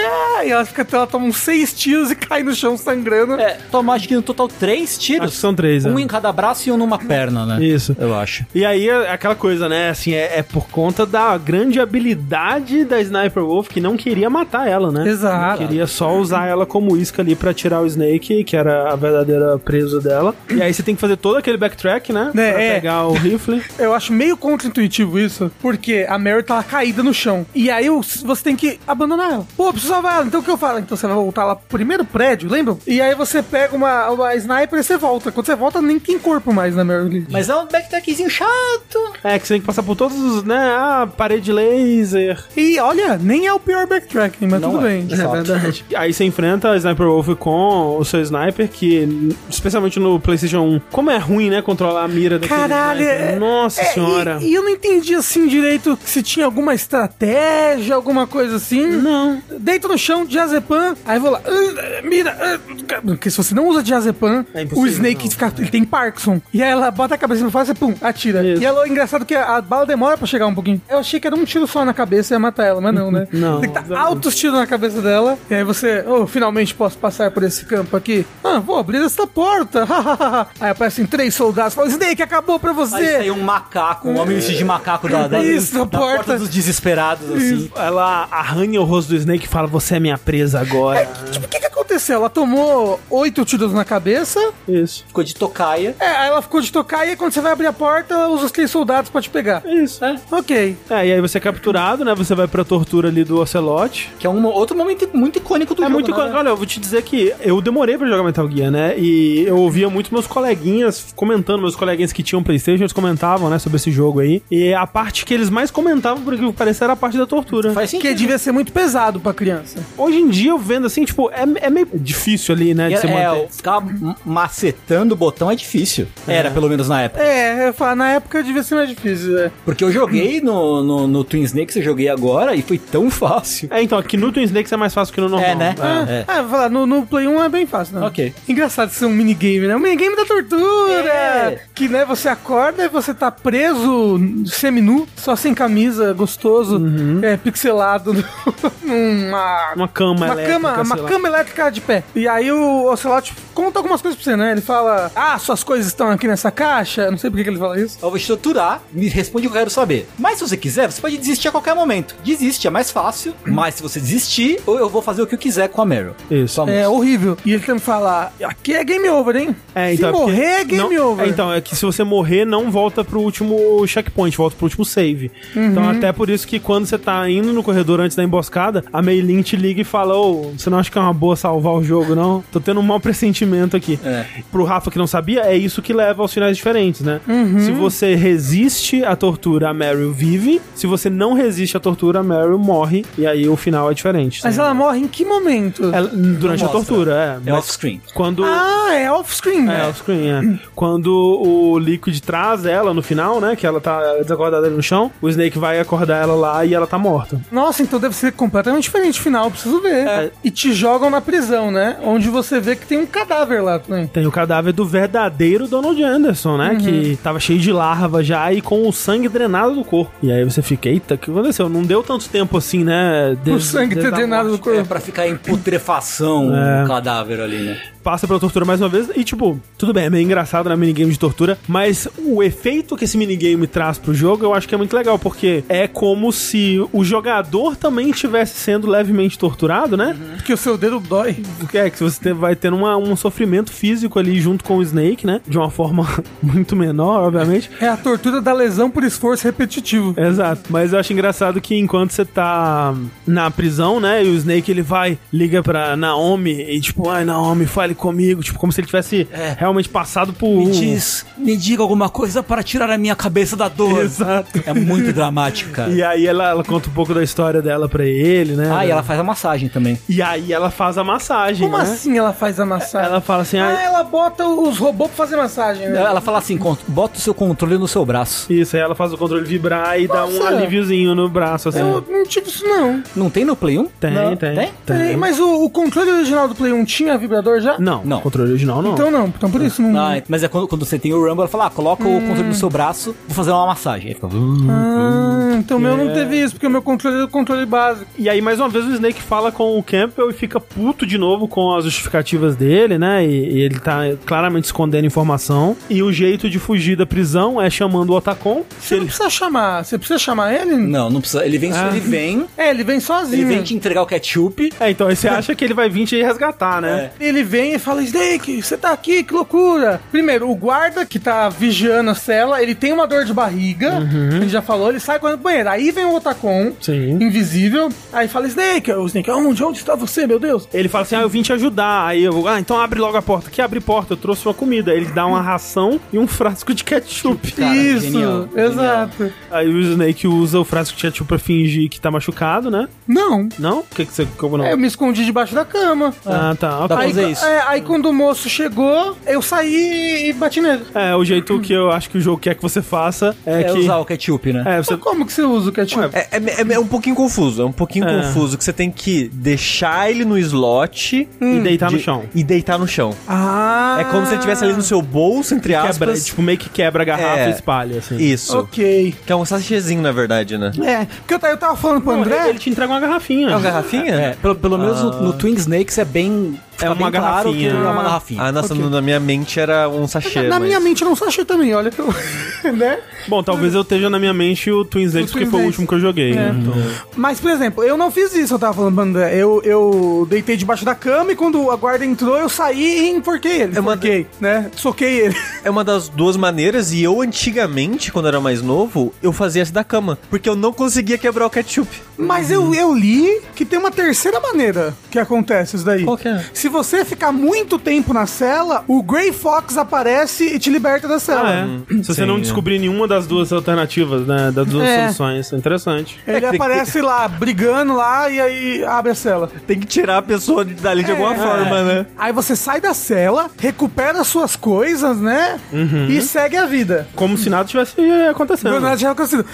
Ah! 0.07 0.45
E 0.45 0.51
ela 0.51 0.65
fica, 0.65 0.87
ela 0.93 1.07
toma 1.07 1.27
uns 1.27 1.37
seis 1.37 1.73
tiros 1.73 2.11
e 2.11 2.15
cai 2.15 2.43
no 2.43 2.55
chão 2.55 2.77
sangrando. 2.77 3.35
É, 3.35 3.59
toma 3.70 3.95
acho 3.95 4.09
que 4.09 4.15
no 4.15 4.23
total 4.23 4.49
três 4.49 4.99
tiros. 4.99 5.27
Acho 5.27 5.35
que 5.35 5.41
são 5.41 5.55
três, 5.55 5.85
Um 5.85 5.99
é. 5.99 6.03
em 6.03 6.07
cada 6.07 6.33
braço 6.33 6.69
e 6.69 6.73
um 6.73 6.77
numa 6.77 6.99
perna, 6.99 7.45
né? 7.45 7.65
Isso. 7.65 7.97
Eu 7.99 8.15
acho. 8.17 8.45
E 8.55 8.65
aí, 8.65 8.89
é 8.89 9.11
aquela 9.11 9.35
coisa, 9.35 9.69
né? 9.69 9.91
Assim, 9.91 10.12
é, 10.12 10.39
é 10.39 10.43
por 10.43 10.69
conta 10.69 11.05
da 11.05 11.37
grande 11.37 11.81
habilidade 11.81 12.85
da 12.85 13.01
Sniper 13.01 13.45
Wolf 13.45 13.69
que 13.69 13.81
não 13.81 13.97
queria 13.97 14.31
matar 14.31 14.69
ela, 14.69 14.91
né? 14.91 15.09
Exato. 15.09 15.59
Queria 15.59 15.87
só 15.87 16.17
usar 16.17 16.47
ela 16.47 16.67
como 16.67 16.97
isca 16.97 17.23
ali 17.23 17.35
pra 17.35 17.53
tirar 17.53 17.81
o 17.81 17.87
Snake, 17.87 18.45
que 18.45 18.57
era 18.57 18.93
a 18.93 18.97
verdadeira 18.97 19.59
presa 19.59 20.01
dela. 20.01 20.35
E 20.51 20.62
aí 20.62 20.73
você 20.73 20.83
tem 20.83 20.95
que 20.95 21.01
fazer 21.01 21.17
todo 21.17 21.37
aquele 21.37 21.57
backtrack, 21.57 22.12
né? 22.12 22.31
Né, 22.35 22.53
pra 22.53 22.62
é. 22.62 22.75
pegar 22.75 23.07
o 23.07 23.12
rifle. 23.12 23.62
Eu 23.79 23.95
acho 23.95 24.12
meio 24.12 24.37
contra-intuitivo 24.37 25.19
isso, 25.19 25.51
porque 25.61 26.07
a 26.09 26.19
Mary 26.19 26.43
tá 26.43 26.57
lá 26.57 26.62
caída 26.62 27.03
no 27.03 27.12
chão. 27.15 27.47
E 27.55 27.70
aí 27.70 27.89
você 27.89 28.43
tem 28.43 28.57
que 28.57 28.79
abandonar 28.87 29.33
ela. 29.33 29.47
Pô, 29.57 29.73
preciso 29.73 29.90
salvar 29.91 30.17
ela. 30.17 30.27
Então 30.27 30.41
o 30.41 30.43
que 30.43 30.51
eu 30.51 30.57
falo? 30.59 30.78
Então 30.78 30.97
você 30.97 31.07
vai 31.07 31.17
voltar 31.17 31.44
lá 31.44 31.55
pro 31.57 31.67
primeiro 31.69 32.05
prédio, 32.05 32.49
lembra? 32.49 32.77
E 32.86 33.01
aí 33.01 33.15
você 33.15 33.43
pega 33.43 33.75
uma, 33.77 34.09
uma 34.10 34.35
sniper 34.35 34.78
e 34.78 34.83
você 34.83 34.97
volta. 34.97 35.31
Quando 35.33 35.47
você 35.47 35.55
volta, 35.55 35.81
nem 35.83 35.99
tem 35.99 36.19
corpo 36.19 36.52
mais 36.52 36.75
na 36.75 36.85
Mary 36.85 37.09
Lee. 37.09 37.27
Mas 37.31 37.49
é 37.49 37.55
um 37.57 37.67
backtrackzinho 37.67 38.31
chato. 38.31 39.12
É, 39.23 39.39
que 39.39 39.47
você 39.47 39.55
tem 39.55 39.60
que 39.60 39.67
passar 39.67 39.83
por 39.83 39.97
todos 39.97 40.17
os, 40.19 40.44
né? 40.44 40.57
Ah, 40.78 41.09
parede 41.17 41.52
laser. 41.52 42.43
E 42.57 42.78
olha, 42.78 43.19
nem 43.19 43.47
é 43.47 43.52
o 43.52 43.60
pior 43.60 43.86
backtracking, 43.86 44.47
mas 44.47 44.60
Não 44.60 44.73
tudo 44.73 44.86
é. 44.86 44.91
bem. 44.91 45.09
É 45.10 45.17
verdade. 45.27 45.85
Aí 45.94 46.12
você 46.12 46.25
enfrenta 46.25 46.70
a 46.70 46.77
Sniper 46.77 47.07
Wolf 47.07 47.28
com 47.39 47.97
o 47.99 48.05
seu 48.05 48.20
sniper, 48.23 48.69
que, 48.69 49.35
especialmente 49.49 49.99
no 49.99 50.19
PlayStation 50.20 50.60
1, 50.60 50.81
como 50.91 51.10
é 51.10 51.19
ruim, 51.19 51.51
né? 51.51 51.60
Controlar 51.62 52.05
a 52.05 52.09
mira 52.09 52.39
daquele 52.39 52.60
Caralho, 52.60 53.01
sniper. 53.02 53.28
é- 53.35 53.36
Nossa 53.39 53.81
é, 53.83 53.85
senhora. 53.86 54.39
E, 54.41 54.51
e 54.51 54.55
eu 54.55 54.62
não 54.62 54.70
entendi 54.70 55.15
assim 55.15 55.47
direito 55.47 55.99
se 56.05 56.23
tinha 56.23 56.47
alguma 56.47 56.75
estratégia, 56.75 57.94
alguma 57.94 58.27
coisa 58.27 58.57
assim. 58.57 58.86
Não. 58.86 59.43
Deito 59.81 59.89
no 59.89 59.97
chão, 59.99 60.26
diazepam, 60.26 60.94
aí 61.07 61.18
vou 61.18 61.31
lá, 61.31 61.41
ah, 61.42 62.02
mira, 62.05 62.36
ah, 62.39 63.00
porque 63.02 63.31
se 63.31 63.36
você 63.39 63.55
não 63.55 63.67
usa 63.67 63.83
diazepam, 63.83 64.44
É 64.52 64.67
o 64.70 64.86
Snake 64.86 65.25
não. 65.25 65.31
fica, 65.31 65.52
ele 65.57 65.70
tem 65.70 65.84
Parkinson. 65.84 66.39
E 66.52 66.62
aí 66.62 66.70
ela 66.70 66.91
bota 66.91 67.15
a 67.15 67.18
cabeça 67.18 67.42
no 67.42 67.50
face 67.50 67.70
e 67.70 67.75
pum, 67.75 67.94
atira. 68.02 68.44
Isso. 68.44 68.60
E 68.60 68.67
ela, 68.67 68.86
engraçado 68.86 69.25
que 69.25 69.34
a, 69.34 69.57
a 69.57 69.62
bala 69.62 69.86
demora 69.86 70.18
pra 70.18 70.26
chegar 70.26 70.47
um 70.47 70.55
pouquinho. 70.55 70.83
Eu 70.86 70.99
achei 70.99 71.18
que 71.18 71.26
era 71.26 71.34
um 71.34 71.47
tiro 71.47 71.67
só 71.67 71.83
na 71.83 71.94
cabeça 71.94 72.34
e 72.34 72.36
ia 72.36 72.39
matar 72.39 72.65
ela, 72.67 72.78
mas 72.83 72.94
não, 72.94 73.10
né? 73.10 73.26
Não. 73.33 73.60
Tem 73.60 73.70
que 73.73 73.81
dar 73.81 73.99
altos 73.99 74.36
tiros 74.36 74.59
na 74.59 74.67
cabeça 74.67 75.00
dela. 75.00 75.39
E 75.49 75.55
aí 75.55 75.65
você, 75.65 76.05
oh, 76.07 76.26
finalmente 76.26 76.75
posso 76.75 76.99
passar 76.99 77.31
por 77.31 77.42
esse 77.42 77.65
campo 77.65 77.97
aqui. 77.97 78.26
Ah, 78.44 78.59
vou 78.59 78.76
abrir 78.78 79.02
essa 79.02 79.26
porta. 79.26 79.86
aí 80.60 80.70
aparecem 80.70 81.07
três 81.07 81.34
soldados, 81.34 81.73
falam, 81.73 81.89
Snake, 81.91 82.23
acabou 82.23 82.59
pra 82.60 82.70
Aí 82.73 82.76
você. 82.76 83.12
saiu 83.15 83.34
um 83.34 83.42
macaco, 83.42 84.09
um 84.10 84.18
homem 84.18 84.36
vestido 84.36 84.59
de 84.59 84.65
macaco 84.65 85.09
da, 85.09 85.26
da, 85.26 85.42
Isso, 85.42 85.73
da 85.73 85.78
na 85.81 85.86
porta. 85.86 86.39
dos 86.39 86.50
desesperados, 86.50 87.31
assim. 87.31 87.70
Ela 87.75 88.28
arranha 88.31 88.81
o 88.81 88.84
rosto 88.84 89.10
do 89.10 89.17
Snake 89.17 89.47
e 89.47 89.49
fala: 89.49 89.69
Você 89.70 89.97
é 89.97 90.00
minha 90.00 90.18
presa 90.18 90.60
agora. 90.60 91.07
Tipo, 91.31 91.47
o 91.47 91.49
que 91.49 91.58
que 91.60 91.66
aconteceu? 91.66 92.16
Ela 92.16 92.31
tomou 92.31 93.00
oito 93.10 93.44
tiros 93.44 93.73
na 93.73 93.84
cabeça. 93.84 94.40
Isso. 94.68 95.05
Ficou 95.07 95.23
de 95.24 95.34
tocaia. 95.34 95.94
É, 96.00 96.07
aí 96.07 96.28
ela 96.28 96.42
ficou 96.42 96.60
de 96.60 96.70
tocar 96.73 97.07
e 97.08 97.16
quando 97.16 97.32
você 97.32 97.40
vai 97.40 97.52
abrir 97.52 97.66
a 97.66 97.73
porta, 97.73 98.15
ela 98.15 98.28
usa 98.28 98.47
os 98.47 98.52
três 98.52 98.70
soldados 98.70 99.10
pra 99.10 99.20
te 99.23 99.31
pegar. 99.31 99.62
Isso. 99.66 100.05
É. 100.05 100.16
Ok. 100.31 100.76
É, 100.90 101.07
e 101.07 101.12
aí 101.12 101.20
você 101.20 101.39
é 101.39 101.40
capturado, 101.40 102.05
né? 102.05 102.15
Você 102.15 102.34
vai 102.34 102.47
pra 102.49 102.65
tortura 102.65 103.08
ali 103.08 103.24
do 103.24 103.39
Ocelote. 103.40 104.10
Que 104.18 104.26
é 104.26 104.31
um 104.31 104.44
outro 104.47 104.76
momento 104.76 105.08
muito 105.12 105.39
icônico 105.39 105.74
do 105.74 105.82
É 105.82 105.86
jogo. 105.86 105.94
muito. 105.94 106.10
né? 106.10 106.16
co- 106.31 106.36
Olha, 106.39 106.49
eu 106.49 106.57
vou 106.57 106.66
te 106.66 106.78
dizer 106.81 107.02
que 107.02 107.34
eu 107.40 107.60
demorei 107.60 107.97
pra 107.99 108.07
jogar 108.08 108.23
Metal 108.23 108.49
Gear, 108.50 108.70
né? 108.70 108.94
E 108.99 109.44
eu 109.47 109.57
ouvia 109.58 109.89
muito 109.90 110.12
meus 110.12 110.26
coleguinhas 110.26 111.12
comentando, 111.15 111.60
meus 111.60 111.76
coleguinhas 111.76 112.12
que 112.12 112.23
tinham 112.23 112.42
PlayStation, 112.42 112.82
eles 112.82 112.92
comentavam, 112.92 113.49
né, 113.50 113.58
sobre 113.58 113.76
esse 113.76 113.90
jogo 113.90 114.20
aí. 114.20 114.42
E 114.50 114.73
a 114.74 114.86
parte 114.86 115.24
que 115.24 115.32
eles 115.34 115.50
mais 115.50 115.70
comentavam, 115.70 116.23
por 116.23 116.36
que 116.36 116.52
pareça, 116.52 116.84
era 116.84 116.92
a 116.94 116.97
parte 116.97 117.16
da 117.18 117.26
tortura. 117.26 117.73
Faz 117.73 117.90
sentido. 117.90 118.08
Que 118.08 118.15
devia 118.15 118.39
ser 118.39 118.52
muito 118.52 118.73
pesado 118.73 119.20
pra 119.20 119.32
criança. 119.34 119.60
Hoje 119.97 120.17
em 120.19 120.29
dia, 120.29 120.51
eu 120.51 120.59
vendo 120.59 120.87
assim, 120.87 121.05
tipo, 121.05 121.31
é, 121.31 121.45
é 121.67 121.71
meio 121.71 121.89
difícil 121.95 122.55
ali, 122.55 122.75
né, 122.75 122.89
de 122.89 122.95
É, 122.95 123.11
é, 123.11 123.29
manter. 123.29 123.49
ficar 123.51 123.81
macetando 124.25 125.15
o 125.15 125.17
botão 125.17 125.51
é 125.51 125.57
difícil. 125.57 126.07
Era, 126.27 126.51
pelo 126.51 126.69
menos 126.69 126.89
na 126.89 127.03
época. 127.03 127.23
É, 127.23 127.69
eu 127.69 127.75
falo, 127.75 127.97
na 127.97 128.11
época 128.13 128.43
devia 128.43 128.63
ser 128.63 128.75
mais 128.75 128.89
difícil, 128.89 129.39
é. 129.39 129.51
Porque 129.65 129.85
eu 129.85 129.91
joguei 129.93 130.41
no, 130.41 130.83
no, 130.83 131.07
no 131.07 131.25
Twin 131.25 131.43
Snakes, 131.43 131.77
eu 131.77 131.83
joguei 131.83 132.09
agora 132.09 132.55
e 132.55 132.63
foi 132.63 132.79
tão 132.79 133.11
fácil. 133.11 133.69
É, 133.73 133.83
então, 133.83 133.99
aqui 133.99 134.17
no 134.17 134.31
Twin 134.33 134.45
Snakes 134.45 134.73
é 134.73 134.77
mais 134.77 134.95
fácil 134.95 135.15
que 135.15 135.21
no 135.21 135.29
normal. 135.29 135.51
É, 135.51 135.55
né? 135.55 135.75
Ah, 135.81 136.07
É. 136.09 136.25
ah, 136.27 136.43
vou 136.43 136.51
falar, 136.51 136.69
no, 136.71 136.87
no 136.87 137.07
Play 137.07 137.27
1 137.27 137.43
é 137.43 137.49
bem 137.49 137.67
fácil, 137.67 137.99
né? 137.99 138.07
Ok. 138.07 138.33
Engraçado 138.49 138.91
ser 138.91 139.05
um 139.07 139.11
minigame, 139.11 139.67
né? 139.67 139.77
Um 139.77 139.81
minigame 139.81 140.17
da 140.17 140.25
tortura! 140.25 141.09
É. 141.11 141.61
Que, 141.75 141.89
né, 141.89 142.05
você 142.05 142.29
acorda 142.29 142.85
e 142.85 142.89
você 142.89 143.13
tá 143.15 143.31
preso, 143.31 144.19
seminu, 144.47 145.07
só 145.17 145.35
sem 145.37 145.55
camisa, 145.55 146.13
gostoso, 146.13 146.79
Uhum. 146.79 147.21
é, 147.23 147.37
pixelado, 147.37 148.13
numa... 148.83 149.50
Uma 149.77 149.89
cama 149.89 150.27
Uma 150.27 150.27
elétrica, 150.35 150.53
cama, 150.53 150.83
uma 150.83 150.97
lá. 150.97 151.09
cama 151.09 151.29
elétrica 151.29 151.70
de 151.70 151.81
pé. 151.81 152.03
E 152.15 152.27
aí 152.29 152.51
o 152.53 152.85
Ocelot 152.91 153.33
conta 153.55 153.79
algumas 153.79 154.01
coisas 154.03 154.20
pra 154.20 154.25
você, 154.33 154.37
né? 154.37 154.53
Ele 154.53 154.61
fala: 154.61 155.11
Ah, 155.15 155.39
suas 155.39 155.62
coisas 155.62 155.87
estão 155.87 156.11
aqui 156.11 156.27
nessa 156.29 156.51
caixa. 156.51 157.03
Eu 157.03 157.11
Não 157.12 157.19
sei 157.19 157.31
por 157.31 157.43
que 157.43 157.49
ele 157.49 157.59
fala 157.59 157.79
isso. 157.81 157.99
Eu 158.03 158.11
vou 158.11 158.19
te 158.19 158.27
torturar, 158.27 158.83
me 158.93 159.09
responde 159.09 159.47
o 159.47 159.51
que 159.51 159.57
eu 159.57 159.61
quero 159.61 159.70
saber. 159.70 160.09
Mas 160.19 160.39
se 160.39 160.49
você 160.49 160.57
quiser, 160.57 160.91
você 160.91 161.01
pode 161.01 161.17
desistir 161.17 161.49
a 161.49 161.51
qualquer 161.53 161.75
momento. 161.75 162.15
Desiste, 162.25 162.67
é 162.67 162.70
mais 162.70 162.91
fácil. 162.91 163.35
Mas 163.45 163.75
se 163.77 163.83
você 163.83 164.01
desistir, 164.01 164.61
ou 164.67 164.79
eu 164.79 164.89
vou 164.89 165.03
fazer 165.03 165.23
o 165.23 165.27
que 165.27 165.35
eu 165.35 165.39
quiser 165.39 165.69
com 165.69 165.83
a 165.83 165.87
Meryl. 165.87 166.15
Isso. 166.31 166.57
Vamos. 166.57 166.75
É 166.75 166.89
horrível. 166.89 167.37
E 167.45 167.53
ele 167.53 167.62
também 167.62 167.81
fala: 167.81 168.33
Aqui 168.43 168.75
é 168.75 168.85
game 168.85 169.09
over, 169.09 169.37
hein? 169.37 169.57
É, 169.75 169.89
Se 169.91 169.95
então, 169.97 170.09
é 170.09 170.12
porque 170.12 170.25
morrer, 170.33 170.45
é 170.61 170.65
game 170.65 170.97
não- 170.97 171.07
over. 171.12 171.27
é, 171.27 171.29
então, 171.29 171.53
é 171.53 171.61
que 171.61 171.75
se 171.77 171.85
você 171.85 172.03
morrer, 172.05 172.45
não 172.45 172.70
volta 172.70 173.05
pro 173.05 173.20
último 173.20 173.87
checkpoint, 173.87 174.37
volta 174.37 174.57
pro 174.57 174.67
último 174.67 174.85
save. 174.85 175.31
Então, 175.55 175.83
Uhum. 175.85 175.91
até 175.91 176.12
por 176.12 176.29
isso 176.31 176.47
que 176.47 176.59
quando 176.59 176.87
você 176.87 176.99
tá 176.99 177.29
indo 177.29 177.53
no 177.53 177.62
corredor 177.62 178.01
antes 178.01 178.17
da 178.17 178.23
emboscada, 178.25 178.85
a 178.93 179.01
Meilin 179.03 179.40
te 179.43 179.57
liga 179.57 179.81
e 179.81 179.85
fala: 179.85 180.15
Ô, 180.17 180.52
você 180.57 180.69
não 180.70 180.78
acha 180.78 180.91
que 180.91 180.99
é 180.99 181.01
uma 181.01 181.12
boa 181.12 181.36
salvar 181.36 181.75
o 181.75 181.83
jogo, 181.83 182.15
não. 182.15 182.43
Tô 182.52 182.60
tendo 182.60 182.81
um 182.81 182.83
mau 182.83 183.01
pressentimento 183.01 183.77
aqui. 183.77 183.99
É. 184.05 184.25
Pro 184.51 184.65
Rafa 184.65 184.91
que 184.91 184.99
não 184.99 185.07
sabia, 185.07 185.43
é 185.43 185.57
isso 185.57 185.83
que 185.83 185.93
leva 185.93 186.23
aos 186.23 186.33
finais 186.33 186.57
diferentes, 186.57 187.01
né? 187.02 187.20
Uhum. 187.27 187.60
Se 187.60 187.73
você 187.73 188.15
resiste 188.15 189.05
à 189.05 189.15
tortura, 189.17 189.69
a 189.70 189.75
Meryl 189.75 190.12
vive. 190.12 190.60
Se 190.75 190.86
você 190.86 191.09
não 191.10 191.35
resiste 191.35 191.77
à 191.77 191.81
tortura, 191.81 192.20
a 192.20 192.23
Meryl 192.23 192.59
morre. 192.59 193.05
E 193.19 193.27
aí 193.27 193.49
o 193.49 193.57
final 193.57 193.91
é 193.91 193.94
diferente. 193.94 194.41
Mas 194.44 194.59
ela 194.59 194.73
morre 194.75 194.99
em 195.01 195.09
que 195.09 195.25
momento? 195.25 195.85
Ela- 195.93 196.09
durante 196.09 196.65
a 196.65 196.69
tortura, 196.69 197.41
é. 197.44 197.51
É 197.51 197.52
off-screen. 197.55 198.01
quando. 198.15 198.44
Ah, 198.44 198.94
é 198.94 199.10
off-screen. 199.10 199.69
É, 199.70 199.86
off-screen, 199.89 200.28
é. 200.31 200.59
Quando 200.75 201.09
o 201.12 201.78
Liquid 201.78 202.19
traz 202.20 202.65
ela 202.65 202.93
no 202.94 203.02
final, 203.02 203.41
né? 203.41 203.57
Que 203.57 203.67
ela 203.67 203.81
tá 203.81 204.01
desacordada 204.20 204.67
ali 204.67 204.75
no 204.77 204.83
chão, 204.83 205.10
o 205.20 205.28
Snake 205.28 205.59
vai 205.59 205.78
acordar 205.81 206.23
ela 206.23 206.35
lá 206.35 206.65
e 206.65 206.75
ela 206.75 206.86
tá 206.86 206.99
morta. 206.99 207.41
Nossa, 207.51 207.83
então 207.83 207.99
deve 208.01 208.15
ser 208.15 208.33
completamente 208.33 208.85
diferente 208.85 209.20
o 209.20 209.23
final, 209.31 209.50
preciso 209.50 209.81
ver. 209.81 210.07
É. 210.07 210.31
E 210.42 210.50
te 210.50 210.73
jogam 210.73 211.09
na 211.09 211.20
prisão, 211.20 211.70
né? 211.70 211.97
Onde 212.02 212.28
você 212.28 212.59
vê 212.60 212.75
que 212.76 212.86
tem 212.86 212.99
um 212.99 213.07
cadáver 213.07 213.62
lá 213.62 213.78
também. 213.78 214.07
Tem 214.09 214.26
o 214.26 214.33
cadáver 214.33 214.73
do 214.73 214.84
verdadeiro 214.84 215.67
Donald 215.68 216.02
Anderson, 216.02 216.57
né? 216.57 216.76
Que 216.81 217.18
tava 217.23 217.39
cheio 217.41 217.59
de 217.59 217.73
larva 217.73 218.23
já 218.23 218.52
e 218.52 218.60
com 218.60 218.86
o 218.89 218.92
sangue 218.92 219.28
drenado 219.28 219.75
do 219.75 219.84
corpo. 219.84 220.10
E 220.23 220.31
aí 220.33 220.44
você 220.44 220.60
fica, 220.62 220.89
eita, 220.89 221.15
o 221.15 221.18
que 221.18 221.31
aconteceu? 221.31 221.68
Não 221.68 221.83
deu 221.83 222.02
tanto 222.02 222.28
tempo 222.28 222.57
assim, 222.59 222.84
né? 222.84 223.33
O 223.33 223.36
desde- 223.36 223.65
sangue 223.68 223.94
ter 223.97 224.10
drenado 224.10 224.50
do 224.50 224.59
corpo. 224.59 224.81
É 224.81 224.84
pra 224.84 225.00
ficar 225.00 225.26
em 225.28 225.36
putrefação 225.36 226.55
É. 226.55 226.84
o 226.84 226.89
cadáver 226.89 227.41
ali, 227.41 227.59
né? 227.59 227.78
Passa 228.03 228.27
pela 228.27 228.41
tortura 228.41 228.65
mais 228.65 228.81
uma 228.81 228.89
vez 228.89 229.09
e, 229.15 229.23
tipo, 229.23 229.61
tudo 229.77 229.93
bem, 229.93 230.05
é 230.05 230.11
meio 230.11 230.25
engraçado 230.25 230.69
na 230.69 230.77
minigame 230.77 231.12
de 231.12 231.19
tortura, 231.19 231.59
mas 231.69 232.09
o 232.19 232.43
efeito 232.43 232.97
que 232.97 233.05
esse 233.05 233.19
minigame 233.19 233.67
traz 233.67 233.99
pro 233.99 234.15
jogo 234.15 234.45
eu 234.45 234.55
acho 234.55 234.67
que 234.69 234.75
é 234.75 234.79
muito 234.79 234.97
legal, 234.97 235.19
porque 235.19 235.62
é 235.69 235.87
como 235.87 236.33
se 236.33 236.79
o 236.93 237.05
jogador 237.05 237.77
também 237.77 238.11
estivesse 238.11 238.59
sendo 238.59 238.89
levemente 238.89 239.39
torturado, 239.39 239.97
né? 239.97 240.17
Porque 240.37 240.53
o 240.53 240.57
seu 240.57 240.79
dedo 240.79 240.99
dói. 241.01 241.37
Porque 241.59 241.77
é 241.79 241.91
que 241.91 242.03
você 242.03 242.33
vai 242.33 242.57
tendo 242.57 242.77
uma- 242.77 242.97
um 242.97 243.15
sofrimento 243.17 243.70
físico 243.73 244.19
ali 244.19 244.41
junto 244.41 244.65
com 244.65 244.79
o 244.79 244.83
Snake, 244.83 245.27
né? 245.27 245.41
De 245.47 245.59
uma 245.59 245.70
forma 245.70 246.07
muito 246.43 246.75
menor, 246.75 247.27
obviamente. 247.27 247.70
É 247.81 247.89
a 247.89 247.97
tortura 247.97 248.41
da 248.41 248.53
lesão 248.53 248.91
por 248.91 249.05
esforço 249.05 249.45
repetitivo. 249.45 250.15
Exato, 250.17 250.62
mas 250.70 250.93
eu 250.93 250.99
acho 250.99 251.12
engraçado 251.12 251.61
que 251.61 251.77
enquanto 251.77 252.12
você 252.12 252.25
tá 252.25 252.95
na 253.27 253.51
prisão, 253.51 254.01
né, 254.01 254.25
e 254.25 254.29
o 254.31 254.35
Snake 254.37 254.70
ele 254.70 254.83
vai, 254.83 255.19
liga 255.33 255.62
pra 255.62 255.97
Naomi 255.97 256.53
e 256.62 256.81
tipo, 256.81 257.09
ai 257.09 257.25
Naomi, 257.25 257.67
fale 257.67 257.90
comigo, 257.94 258.43
tipo, 258.43 258.59
como 258.59 258.73
se 258.73 258.81
ele 258.81 258.86
tivesse 258.86 259.27
É. 259.33 259.57
realmente 259.59 259.89
passado 259.89 260.33
por. 260.33 260.49
Me 260.49 260.70
diz, 260.70 261.25
me 261.36 261.57
diga 261.57 261.83
alguma 261.83 262.09
coisa 262.09 262.43
para 262.43 262.62
tirar 262.62 262.91
a 262.91 262.99
minha 262.99 263.15
cabeça 263.17 263.57
da 263.57 263.69
dor. 263.69 264.01
Exato. 264.02 264.60
É 264.67 264.73
muito 264.75 265.12
dramático, 265.12 265.70
cara. 265.73 265.91
E 265.91 266.02
aí 266.02 266.27
ela, 266.27 266.51
ela 266.51 266.65
conta 266.65 266.89
um 266.89 266.93
pouco 266.93 267.15
da 267.15 267.23
história 267.23 267.60
dela 267.62 267.89
pra 267.89 268.05
ele, 268.05 268.55
né? 268.55 268.70
Ah, 268.73 268.86
e 268.86 268.91
ela 268.91 269.02
faz 269.02 269.19
a 269.20 269.23
massagem 269.25 269.69
também. 269.69 269.99
E 270.09 270.20
aí 270.23 270.52
ela 270.52 270.70
faz 270.70 270.97
a 270.99 271.05
massagem, 271.05 271.67
Como 271.69 271.77
né? 271.77 271.83
assim 271.91 272.19
ela 272.19 272.33
faz 272.33 272.59
a 272.60 272.67
massagem? 272.67 273.09
Ela 273.10 273.20
fala 273.20 273.43
assim, 273.43 273.59
Ah, 273.59 273.77
ah, 273.78 273.83
ela 273.83 274.02
bota 274.05 274.47
os 274.47 274.78
robôs 274.78 275.10
pra 275.10 275.27
fazer 275.27 275.36
massagem, 275.36 275.89
né? 275.89 275.99
Ela 276.01 276.20
fala 276.20 276.39
assim, 276.39 276.57
"Con- 276.59 276.77
bota 276.89 277.19
o 277.19 277.20
seu 277.20 277.35
controle 277.35 277.78
no 277.78 277.89
seu 277.89 278.05
braço. 278.05 278.52
isso, 278.52 278.77
aí 278.77 278.83
ela 278.83 278.94
faz 278.94 279.12
o 279.12 279.19
controle 279.19 279.44
vibrar 279.44 280.01
e 280.01 280.07
dá 280.07 280.25
um 280.27 280.33
Nossa. 280.33 280.49
alíviozinho 280.49 281.15
no 281.15 281.28
braço, 281.28 281.69
assim. 281.69 281.81
Eu 281.81 282.05
não 282.09 282.25
tive 282.25 282.49
isso, 282.49 282.65
não. 282.67 283.02
Não 283.17 283.31
tem 283.31 283.44
no 283.44 283.57
Play 283.57 283.78
1? 283.78 283.86
Tem, 284.01 284.12
tem, 284.36 284.55
Tem? 284.55 284.70
Tem, 284.86 285.17
mas 285.17 285.39
o, 285.39 285.65
o 285.65 285.70
controle 285.70 286.10
original 286.10 286.49
do 286.49 286.55
Play 286.55 286.73
1 286.73 286.85
tinha 286.85 287.17
vibrador 287.19 287.60
já? 287.60 287.78
Não, 287.81 288.02
Não. 288.05 288.20
controle 288.20 288.50
original 288.50 288.83
não. 288.83 288.92
Então 288.92 289.10
não, 289.10 289.26
então 289.26 289.50
por 289.50 289.60
isso 289.62 289.83
não. 289.83 289.99
Ah, 290.00 290.23
mas 290.28 290.42
é 290.42 290.49
quando, 290.49 290.68
quando 290.68 290.84
você 290.84 290.99
tem 290.99 291.12
o 291.12 291.18
Rumble, 291.20 291.41
ela 291.41 291.49
fala, 291.49 291.67
ah, 291.67 291.70
coloca 291.70 292.07
o 292.07 292.20
controle 292.20 292.42
no 292.49 292.55
seu 292.55 292.68
braço, 292.70 293.15
vou 293.26 293.34
fazer 293.34 293.50
uma 293.50 293.67
massagem. 293.67 294.09
Aí 294.09 294.15
fica, 294.15 294.28
Ah, 294.68 295.57
então 295.59 295.76
o 295.78 295.81
meu 295.81 295.92
É. 295.94 295.97
não 295.97 296.12
teve 296.12 296.36
isso, 296.41 296.55
porque 296.55 296.67
o 296.67 296.70
meu 296.70 296.83
controle 296.83 297.17
era 297.17 297.25
o 297.25 297.28
controle 297.28 297.67
básico. 297.67 298.07
E 298.18 298.28
aí, 298.28 298.41
mais 298.41 298.59
uma 298.60 298.68
vez, 298.68 298.84
o 298.86 298.92
Snake 298.92 299.20
fala 299.23 299.50
com 299.52 299.78
o 299.78 299.83
Campbell 299.83 300.31
e 300.31 300.33
fica 300.33 300.60
puto 300.60 301.07
de 301.07 301.18
novo 301.18 301.49
com 301.49 301.75
as 301.76 301.84
justificativas 301.84 302.57
dele, 302.57 302.99
né? 302.99 303.25
E, 303.26 303.55
e 303.55 303.60
ele 303.60 303.78
tá 303.78 304.00
claramente 304.25 304.65
escondendo 304.65 305.07
informação. 305.07 305.76
E 305.89 306.02
o 306.02 306.12
jeito 306.12 306.49
de 306.49 306.59
fugir 306.59 306.97
da 306.97 307.07
prisão 307.07 307.60
é 307.60 307.68
chamando 307.70 308.10
o 308.10 308.17
Otacon. 308.17 308.62
Você 308.78 308.97
não 308.97 309.05
precisa 309.07 309.31
chamar. 309.31 309.84
Você 309.84 309.99
precisa 309.99 310.18
chamar 310.18 310.55
ele? 310.55 310.76
não, 310.76 311.10
não 311.10 311.20
precisa. 311.20 311.44
Ele 311.44 311.59
vem, 311.59 311.73
Ah. 311.73 311.89
ele 311.91 312.00
vem, 312.00 312.44
É, 312.57 312.70
ele 312.70 312.84
vem 312.84 313.00
sozinho. 313.00 313.42
ele 313.42 313.55
vem 313.55 313.62
te 313.62 313.75
entregar 313.75 314.02
o 314.02 314.07
ketchup. 314.07 314.73
É, 314.81 314.91
então 314.91 315.09
aí 315.09 315.17
você 315.17 315.28
acha 315.28 315.55
que 315.55 315.65
ele 315.65 315.75
vai 315.75 315.89
vir 315.89 316.07
te 316.07 316.20
resgatar, 316.23 316.81
né? 316.81 317.10
Ele 317.20 317.42
vem 317.42 317.69
e 317.74 317.78
fala, 317.78 318.02
Snake, 318.02 318.62
você 318.62 318.76
tá 318.76 318.90
aqui, 318.92 319.23
que 319.23 319.32
loucura. 319.34 320.00
Primeiro, 320.10 320.50
o 320.50 320.55
guarda 320.55 321.05
que 321.07 321.18
tá 321.18 321.49
vigiando 321.49 322.10
a 322.10 322.15
cela, 322.15 322.62
ele 322.62 322.74
tem 322.74 322.92
uma 322.92 323.07
dor 323.07 323.24
de 323.24 323.32
barriga, 323.32 323.90
Uhum. 324.00 324.36
ele 324.36 324.49
já 324.49 324.62
falou, 324.62 324.90
ele 324.90 325.00
sai 325.00 325.18
correndo 325.18 325.39
pro 325.39 325.44
banheiro. 325.44 325.68
Aí 325.68 325.90
vem 325.90 326.05
o 326.05 326.15
Otacon, 326.15 326.73
Sim. 326.81 327.12
invisível, 327.20 327.89
aí 328.12 328.28
fala, 328.28 328.47
Snake, 328.47 328.90
o 328.92 329.07
Snake, 329.07 329.31
onde, 329.31 329.62
onde 329.65 329.78
está 329.78 329.94
você, 329.94 330.26
meu 330.26 330.39
Deus? 330.39 330.68
Ele 330.73 330.89
fala 330.89 331.02
assim: 331.02 331.16
Ah, 331.16 331.20
eu 331.23 331.28
vim 331.28 331.42
te 331.42 331.52
ajudar. 331.52 332.07
Aí 332.07 332.23
eu, 332.24 332.47
ah, 332.49 332.58
então 332.60 332.78
abre 332.81 332.99
logo 333.00 333.16
a 333.16 333.23
porta. 333.23 333.50
Que 333.50 333.60
abre 333.62 333.81
porta, 333.81 334.12
eu 334.12 334.16
trouxe 334.16 334.47
uma 334.47 334.55
comida. 334.55 334.92
Ele 334.92 335.07
dá 335.07 335.26
uma 335.26 335.40
ração 335.40 336.00
e 336.12 336.18
um 336.18 336.26
frasco 336.26 336.73
de 336.74 336.84
ketchup. 336.84 337.52
Cara, 337.52 337.74
Isso, 337.74 338.00
genial, 338.02 338.49
exato. 338.57 339.32
Aí 339.50 339.68
o 339.68 339.81
Snake 339.81 340.26
usa 340.26 340.58
o 340.58 340.65
frasco 340.65 340.97
de 340.97 341.02
ketchup 341.02 341.28
pra 341.28 341.39
fingir 341.39 341.89
que 341.89 342.00
tá 342.00 342.10
machucado, 342.10 342.70
né? 342.70 342.89
Não, 343.07 343.49
Não? 343.58 343.81
O 343.81 343.84
que, 343.94 344.05
que 344.07 344.12
você. 344.12 344.26
Como 344.39 344.57
não? 344.57 344.65
é, 344.65 344.73
eu 344.73 344.78
me 344.78 344.86
escondi 344.86 345.24
debaixo 345.24 345.55
da 345.55 345.65
cama. 345.65 346.15
Ah, 346.26 346.55
tá. 346.58 346.86
Dá 346.86 346.89
pra 346.89 347.00
Aí, 347.05 347.08
fazer 347.12 347.31
isso. 347.31 347.44
é, 347.44 347.60
aí 347.69 347.81
quando 347.83 348.07
o 348.07 348.13
moço 348.13 348.49
chegou, 348.49 349.17
eu 349.27 349.41
saí 349.43 350.29
e 350.29 350.33
bati 350.33 350.61
nele. 350.61 350.83
É, 350.95 351.15
o 351.15 351.25
jeito 351.25 351.59
que 351.61 351.73
eu 351.73 351.91
acho 351.91 352.11
que 352.11 352.19
o 352.19 352.21
jogo 352.21 352.39
quer 352.39 352.55
que 352.55 352.63
você 352.63 352.81
faça 352.83 353.35
é, 353.47 353.61
É, 353.61 353.65
que. 353.65 353.79
usar 353.79 353.99
o 353.99 354.05
ketchup, 354.05 354.53
né? 354.53 354.63
É, 354.67 354.83
você. 354.83 354.97
Como 354.97 355.25
que 355.27 355.33
você 355.33 355.43
usa 355.43 355.71
o 355.71 355.73
ketchup? 355.73 356.11
É, 356.17 356.29
é- 356.33 356.73
é 356.75 356.79
um 356.79 356.87
pouquinho 356.87 357.15
confuso, 357.15 357.63
é 357.63 357.65
um 357.65 357.73
pouquinho 357.73 358.09
É. 358.09 358.23
confuso 358.23 358.57
que 358.59 358.65
você 358.65 358.73
tem 358.73 358.91
que 358.91 359.29
deixar 359.33 360.11
ele 360.11 360.25
no 360.25 360.39
slot 360.39 361.29
E 361.41 361.61
deitar 361.61 361.91
no 361.91 361.99
de- 361.99 362.03
chão. 362.05 362.25
E 362.35 362.43
deitar 362.45 362.79
no 362.79 362.87
chão. 362.89 363.15
Ah, 363.29 363.99
É 364.01 364.05
como 364.05 364.23
se 364.25 364.29
ele 364.33 364.37
estivesse 364.37 364.65
ali 364.65 364.73
no 364.73 364.83
seu 364.83 365.01
bolso, 365.03 365.55
entre 365.55 365.73
Quebra, 365.75 365.89
aspas. 365.91 366.25
tipo, 366.27 366.43
meio 366.43 366.59
que 366.59 366.69
quebra 366.69 367.03
a 367.03 367.07
garrafa 367.07 367.41
É. 367.41 367.49
e 367.49 367.53
espalha, 367.53 367.99
assim. 367.99 368.17
Isso. 368.17 368.57
Ok. 368.59 369.15
Que 369.27 369.33
é 369.33 369.37
um 369.37 369.45
sachêzinho, 369.45 370.01
na 370.03 370.13
verdade, 370.13 370.57
né? 370.57 370.71
É, 370.85 371.07
porque 371.27 371.35
eu, 371.35 371.51
eu 371.51 371.57
tava 371.57 371.77
falando 371.77 372.01
pro 372.03 372.13
Não, 372.13 372.21
André. 372.23 372.49
ele 372.49 372.59
te 372.59 372.71
entrega 372.71 372.93
uma 372.93 373.01
garrafinha. 373.01 373.49
É 373.49 373.51
uma 373.51 373.61
garrafinha? 373.61 374.15
É, 374.15 374.31
pelo, 374.41 374.55
pelo 374.55 374.79
menos 374.79 375.03
no, 375.03 375.23
no 375.23 375.33
Twin 375.33 375.55
Snakes 375.55 375.99
é 375.99 376.05
bem. 376.05 376.59
Fica 376.81 376.92
uma 376.92 377.10
bem 377.10 377.20
claro 377.20 377.34
garrafinha. 377.52 377.70
que 377.70 377.76
é 377.76 377.81
uma 377.91 378.02
garrafinha. 378.02 378.42
Ah, 378.42 378.52
nossa, 378.52 378.73
Ok. 378.75 378.84
no- 378.84 378.91
na 378.91 379.00
minha 379.00 379.20
mente 379.20 379.60
era 379.60 379.89
um 379.89 380.07
sachê. 380.09 380.42
Na 380.42 380.59
mas- 380.59 380.68
minha 380.68 380.81
mente 380.81 381.02
era 381.02 381.10
um 381.12 381.17
sachê 381.17 381.44
também, 381.44 381.75
olha 381.75 381.91
que 381.91 381.99
eu. 381.99 382.12
né? 382.76 382.99
Bom, 383.28 383.42
talvez 383.42 383.75
eu 383.75 383.83
esteja 383.83 384.09
na 384.10 384.18
minha 384.18 384.33
mente 384.34 384.70
o 384.70 384.84
Twin 384.84 385.02
Snakes, 385.05 385.31
O 385.31 385.33
porque 385.33 385.47
foi 385.47 385.60
o 385.62 385.65
último 385.67 385.86
que 385.86 385.94
eu 385.94 386.00
joguei. 386.00 386.33
É. 386.36 386.49
Então, 386.50 386.73
Mas, 387.17 387.39
por 387.41 387.50
exemplo, 387.50 387.84
eu 387.84 387.97
não 387.97 388.10
fiz 388.10 388.34
isso, 388.34 388.55
eu 388.55 388.59
tava 388.59 388.75
falando 388.75 388.99
André. 389.00 389.34
Eu, 389.36 389.60
eu 389.65 390.26
deitei 390.28 390.57
debaixo 390.57 390.84
da 390.84 390.94
cama 390.94 391.33
e 391.33 391.36
quando 391.36 391.70
a 391.70 391.76
guarda 391.76 392.05
entrou, 392.05 392.36
eu 392.39 392.49
saí 392.49 392.83
e 393.07 393.10
enforquei 393.10 393.62
ele. 393.62 393.76
É 393.76 393.81
uma- 393.81 393.92
Enforquei, 393.94 394.26
né? 394.41 394.70
Soquei 394.75 395.20
ele. 395.20 395.36
É 395.65 395.70
uma 395.70 395.84
das 395.84 396.09
duas 396.09 396.36
maneiras, 396.36 396.92
e 396.92 397.02
eu 397.02 397.20
antigamente, 397.20 398.10
quando 398.12 398.28
era 398.28 398.41
mais 398.41 398.62
novo, 398.62 399.12
eu 399.23 399.33
fazia 399.33 399.62
essa 399.62 399.73
da 399.73 399.84
cama. 399.84 400.18
Porque 400.31 400.49
eu 400.49 400.57
não 400.57 400.73
conseguia 400.73 401.18
quebrar 401.18 401.47
o 401.47 401.50
ketchup. 401.50 401.89
Mas 402.17 402.50
eu, 402.50 402.75
eu 402.75 402.94
li 402.94 403.41
que 403.55 403.65
tem 403.65 403.78
uma 403.78 403.91
terceira 403.91 404.39
maneira 404.41 404.94
que 405.10 405.18
acontece 405.18 405.76
isso 405.76 405.84
daí. 405.84 406.05
Qual 406.05 406.17
que 406.17 406.28
é? 406.28 406.44
Se 406.55 406.68
você 406.70 407.05
ficar 407.05 407.32
muito 407.32 407.78
tempo 407.78 408.15
na 408.15 408.26
cela, 408.26 408.84
o 408.89 409.02
Grey 409.02 409.32
Fox 409.32 409.76
aparece 409.76 410.44
e 410.55 410.58
te 410.58 410.70
liberta 410.70 411.07
da 411.07 411.18
cela. 411.18 411.49
Ah, 411.49 411.94
é. 411.94 411.97
Se 412.02 412.05
você 412.05 412.23
sim. 412.23 412.26
não 412.26 412.40
descobrir 412.40 412.78
nenhuma 412.78 413.07
das 413.07 413.26
duas 413.26 413.52
alternativas, 413.52 414.26
né? 414.26 414.50
Das 414.50 414.66
duas 414.66 414.86
É. 414.89 415.02
soluções. 415.02 415.52
É 415.52 415.57
interessante. 415.57 416.18
Ele 416.26 416.47
É 416.47 416.49
aparece 416.49 417.00
lá, 417.02 417.28
brigando 417.28 417.94
lá, 417.94 418.28
e 418.31 418.40
aí 418.40 418.84
abre 418.84 419.12
a 419.12 419.15
cela. 419.15 419.50
Tem 419.66 419.78
que 419.78 419.86
tirar 419.86 420.18
a 420.18 420.23
pessoa 420.23 420.65
de- 420.65 420.74
dali 420.74 421.05
de 421.05 421.10
alguma 421.10 421.34
É. 421.34 421.39
forma, 421.39 421.82
né? 421.82 422.07
Aí 422.16 422.32
você 422.32 422.55
sai 422.57 422.81
da 422.81 422.94
cela, 422.94 423.50
recupera 423.58 424.23
suas 424.24 424.57
coisas, 424.57 425.18
né? 425.18 425.58
Uhum. 425.73 426.07
E 426.08 426.23
segue 426.23 426.57
a 426.57 426.66
vida. 426.66 427.08
Como 427.15 427.36
se 427.36 427.50
nada 427.50 427.65
tivesse 427.65 427.94
acontecendo. 428.31 428.73
Não 428.73 428.81
nada 428.81 428.97
tinha 428.97 429.10
acontecido. 429.10 429.44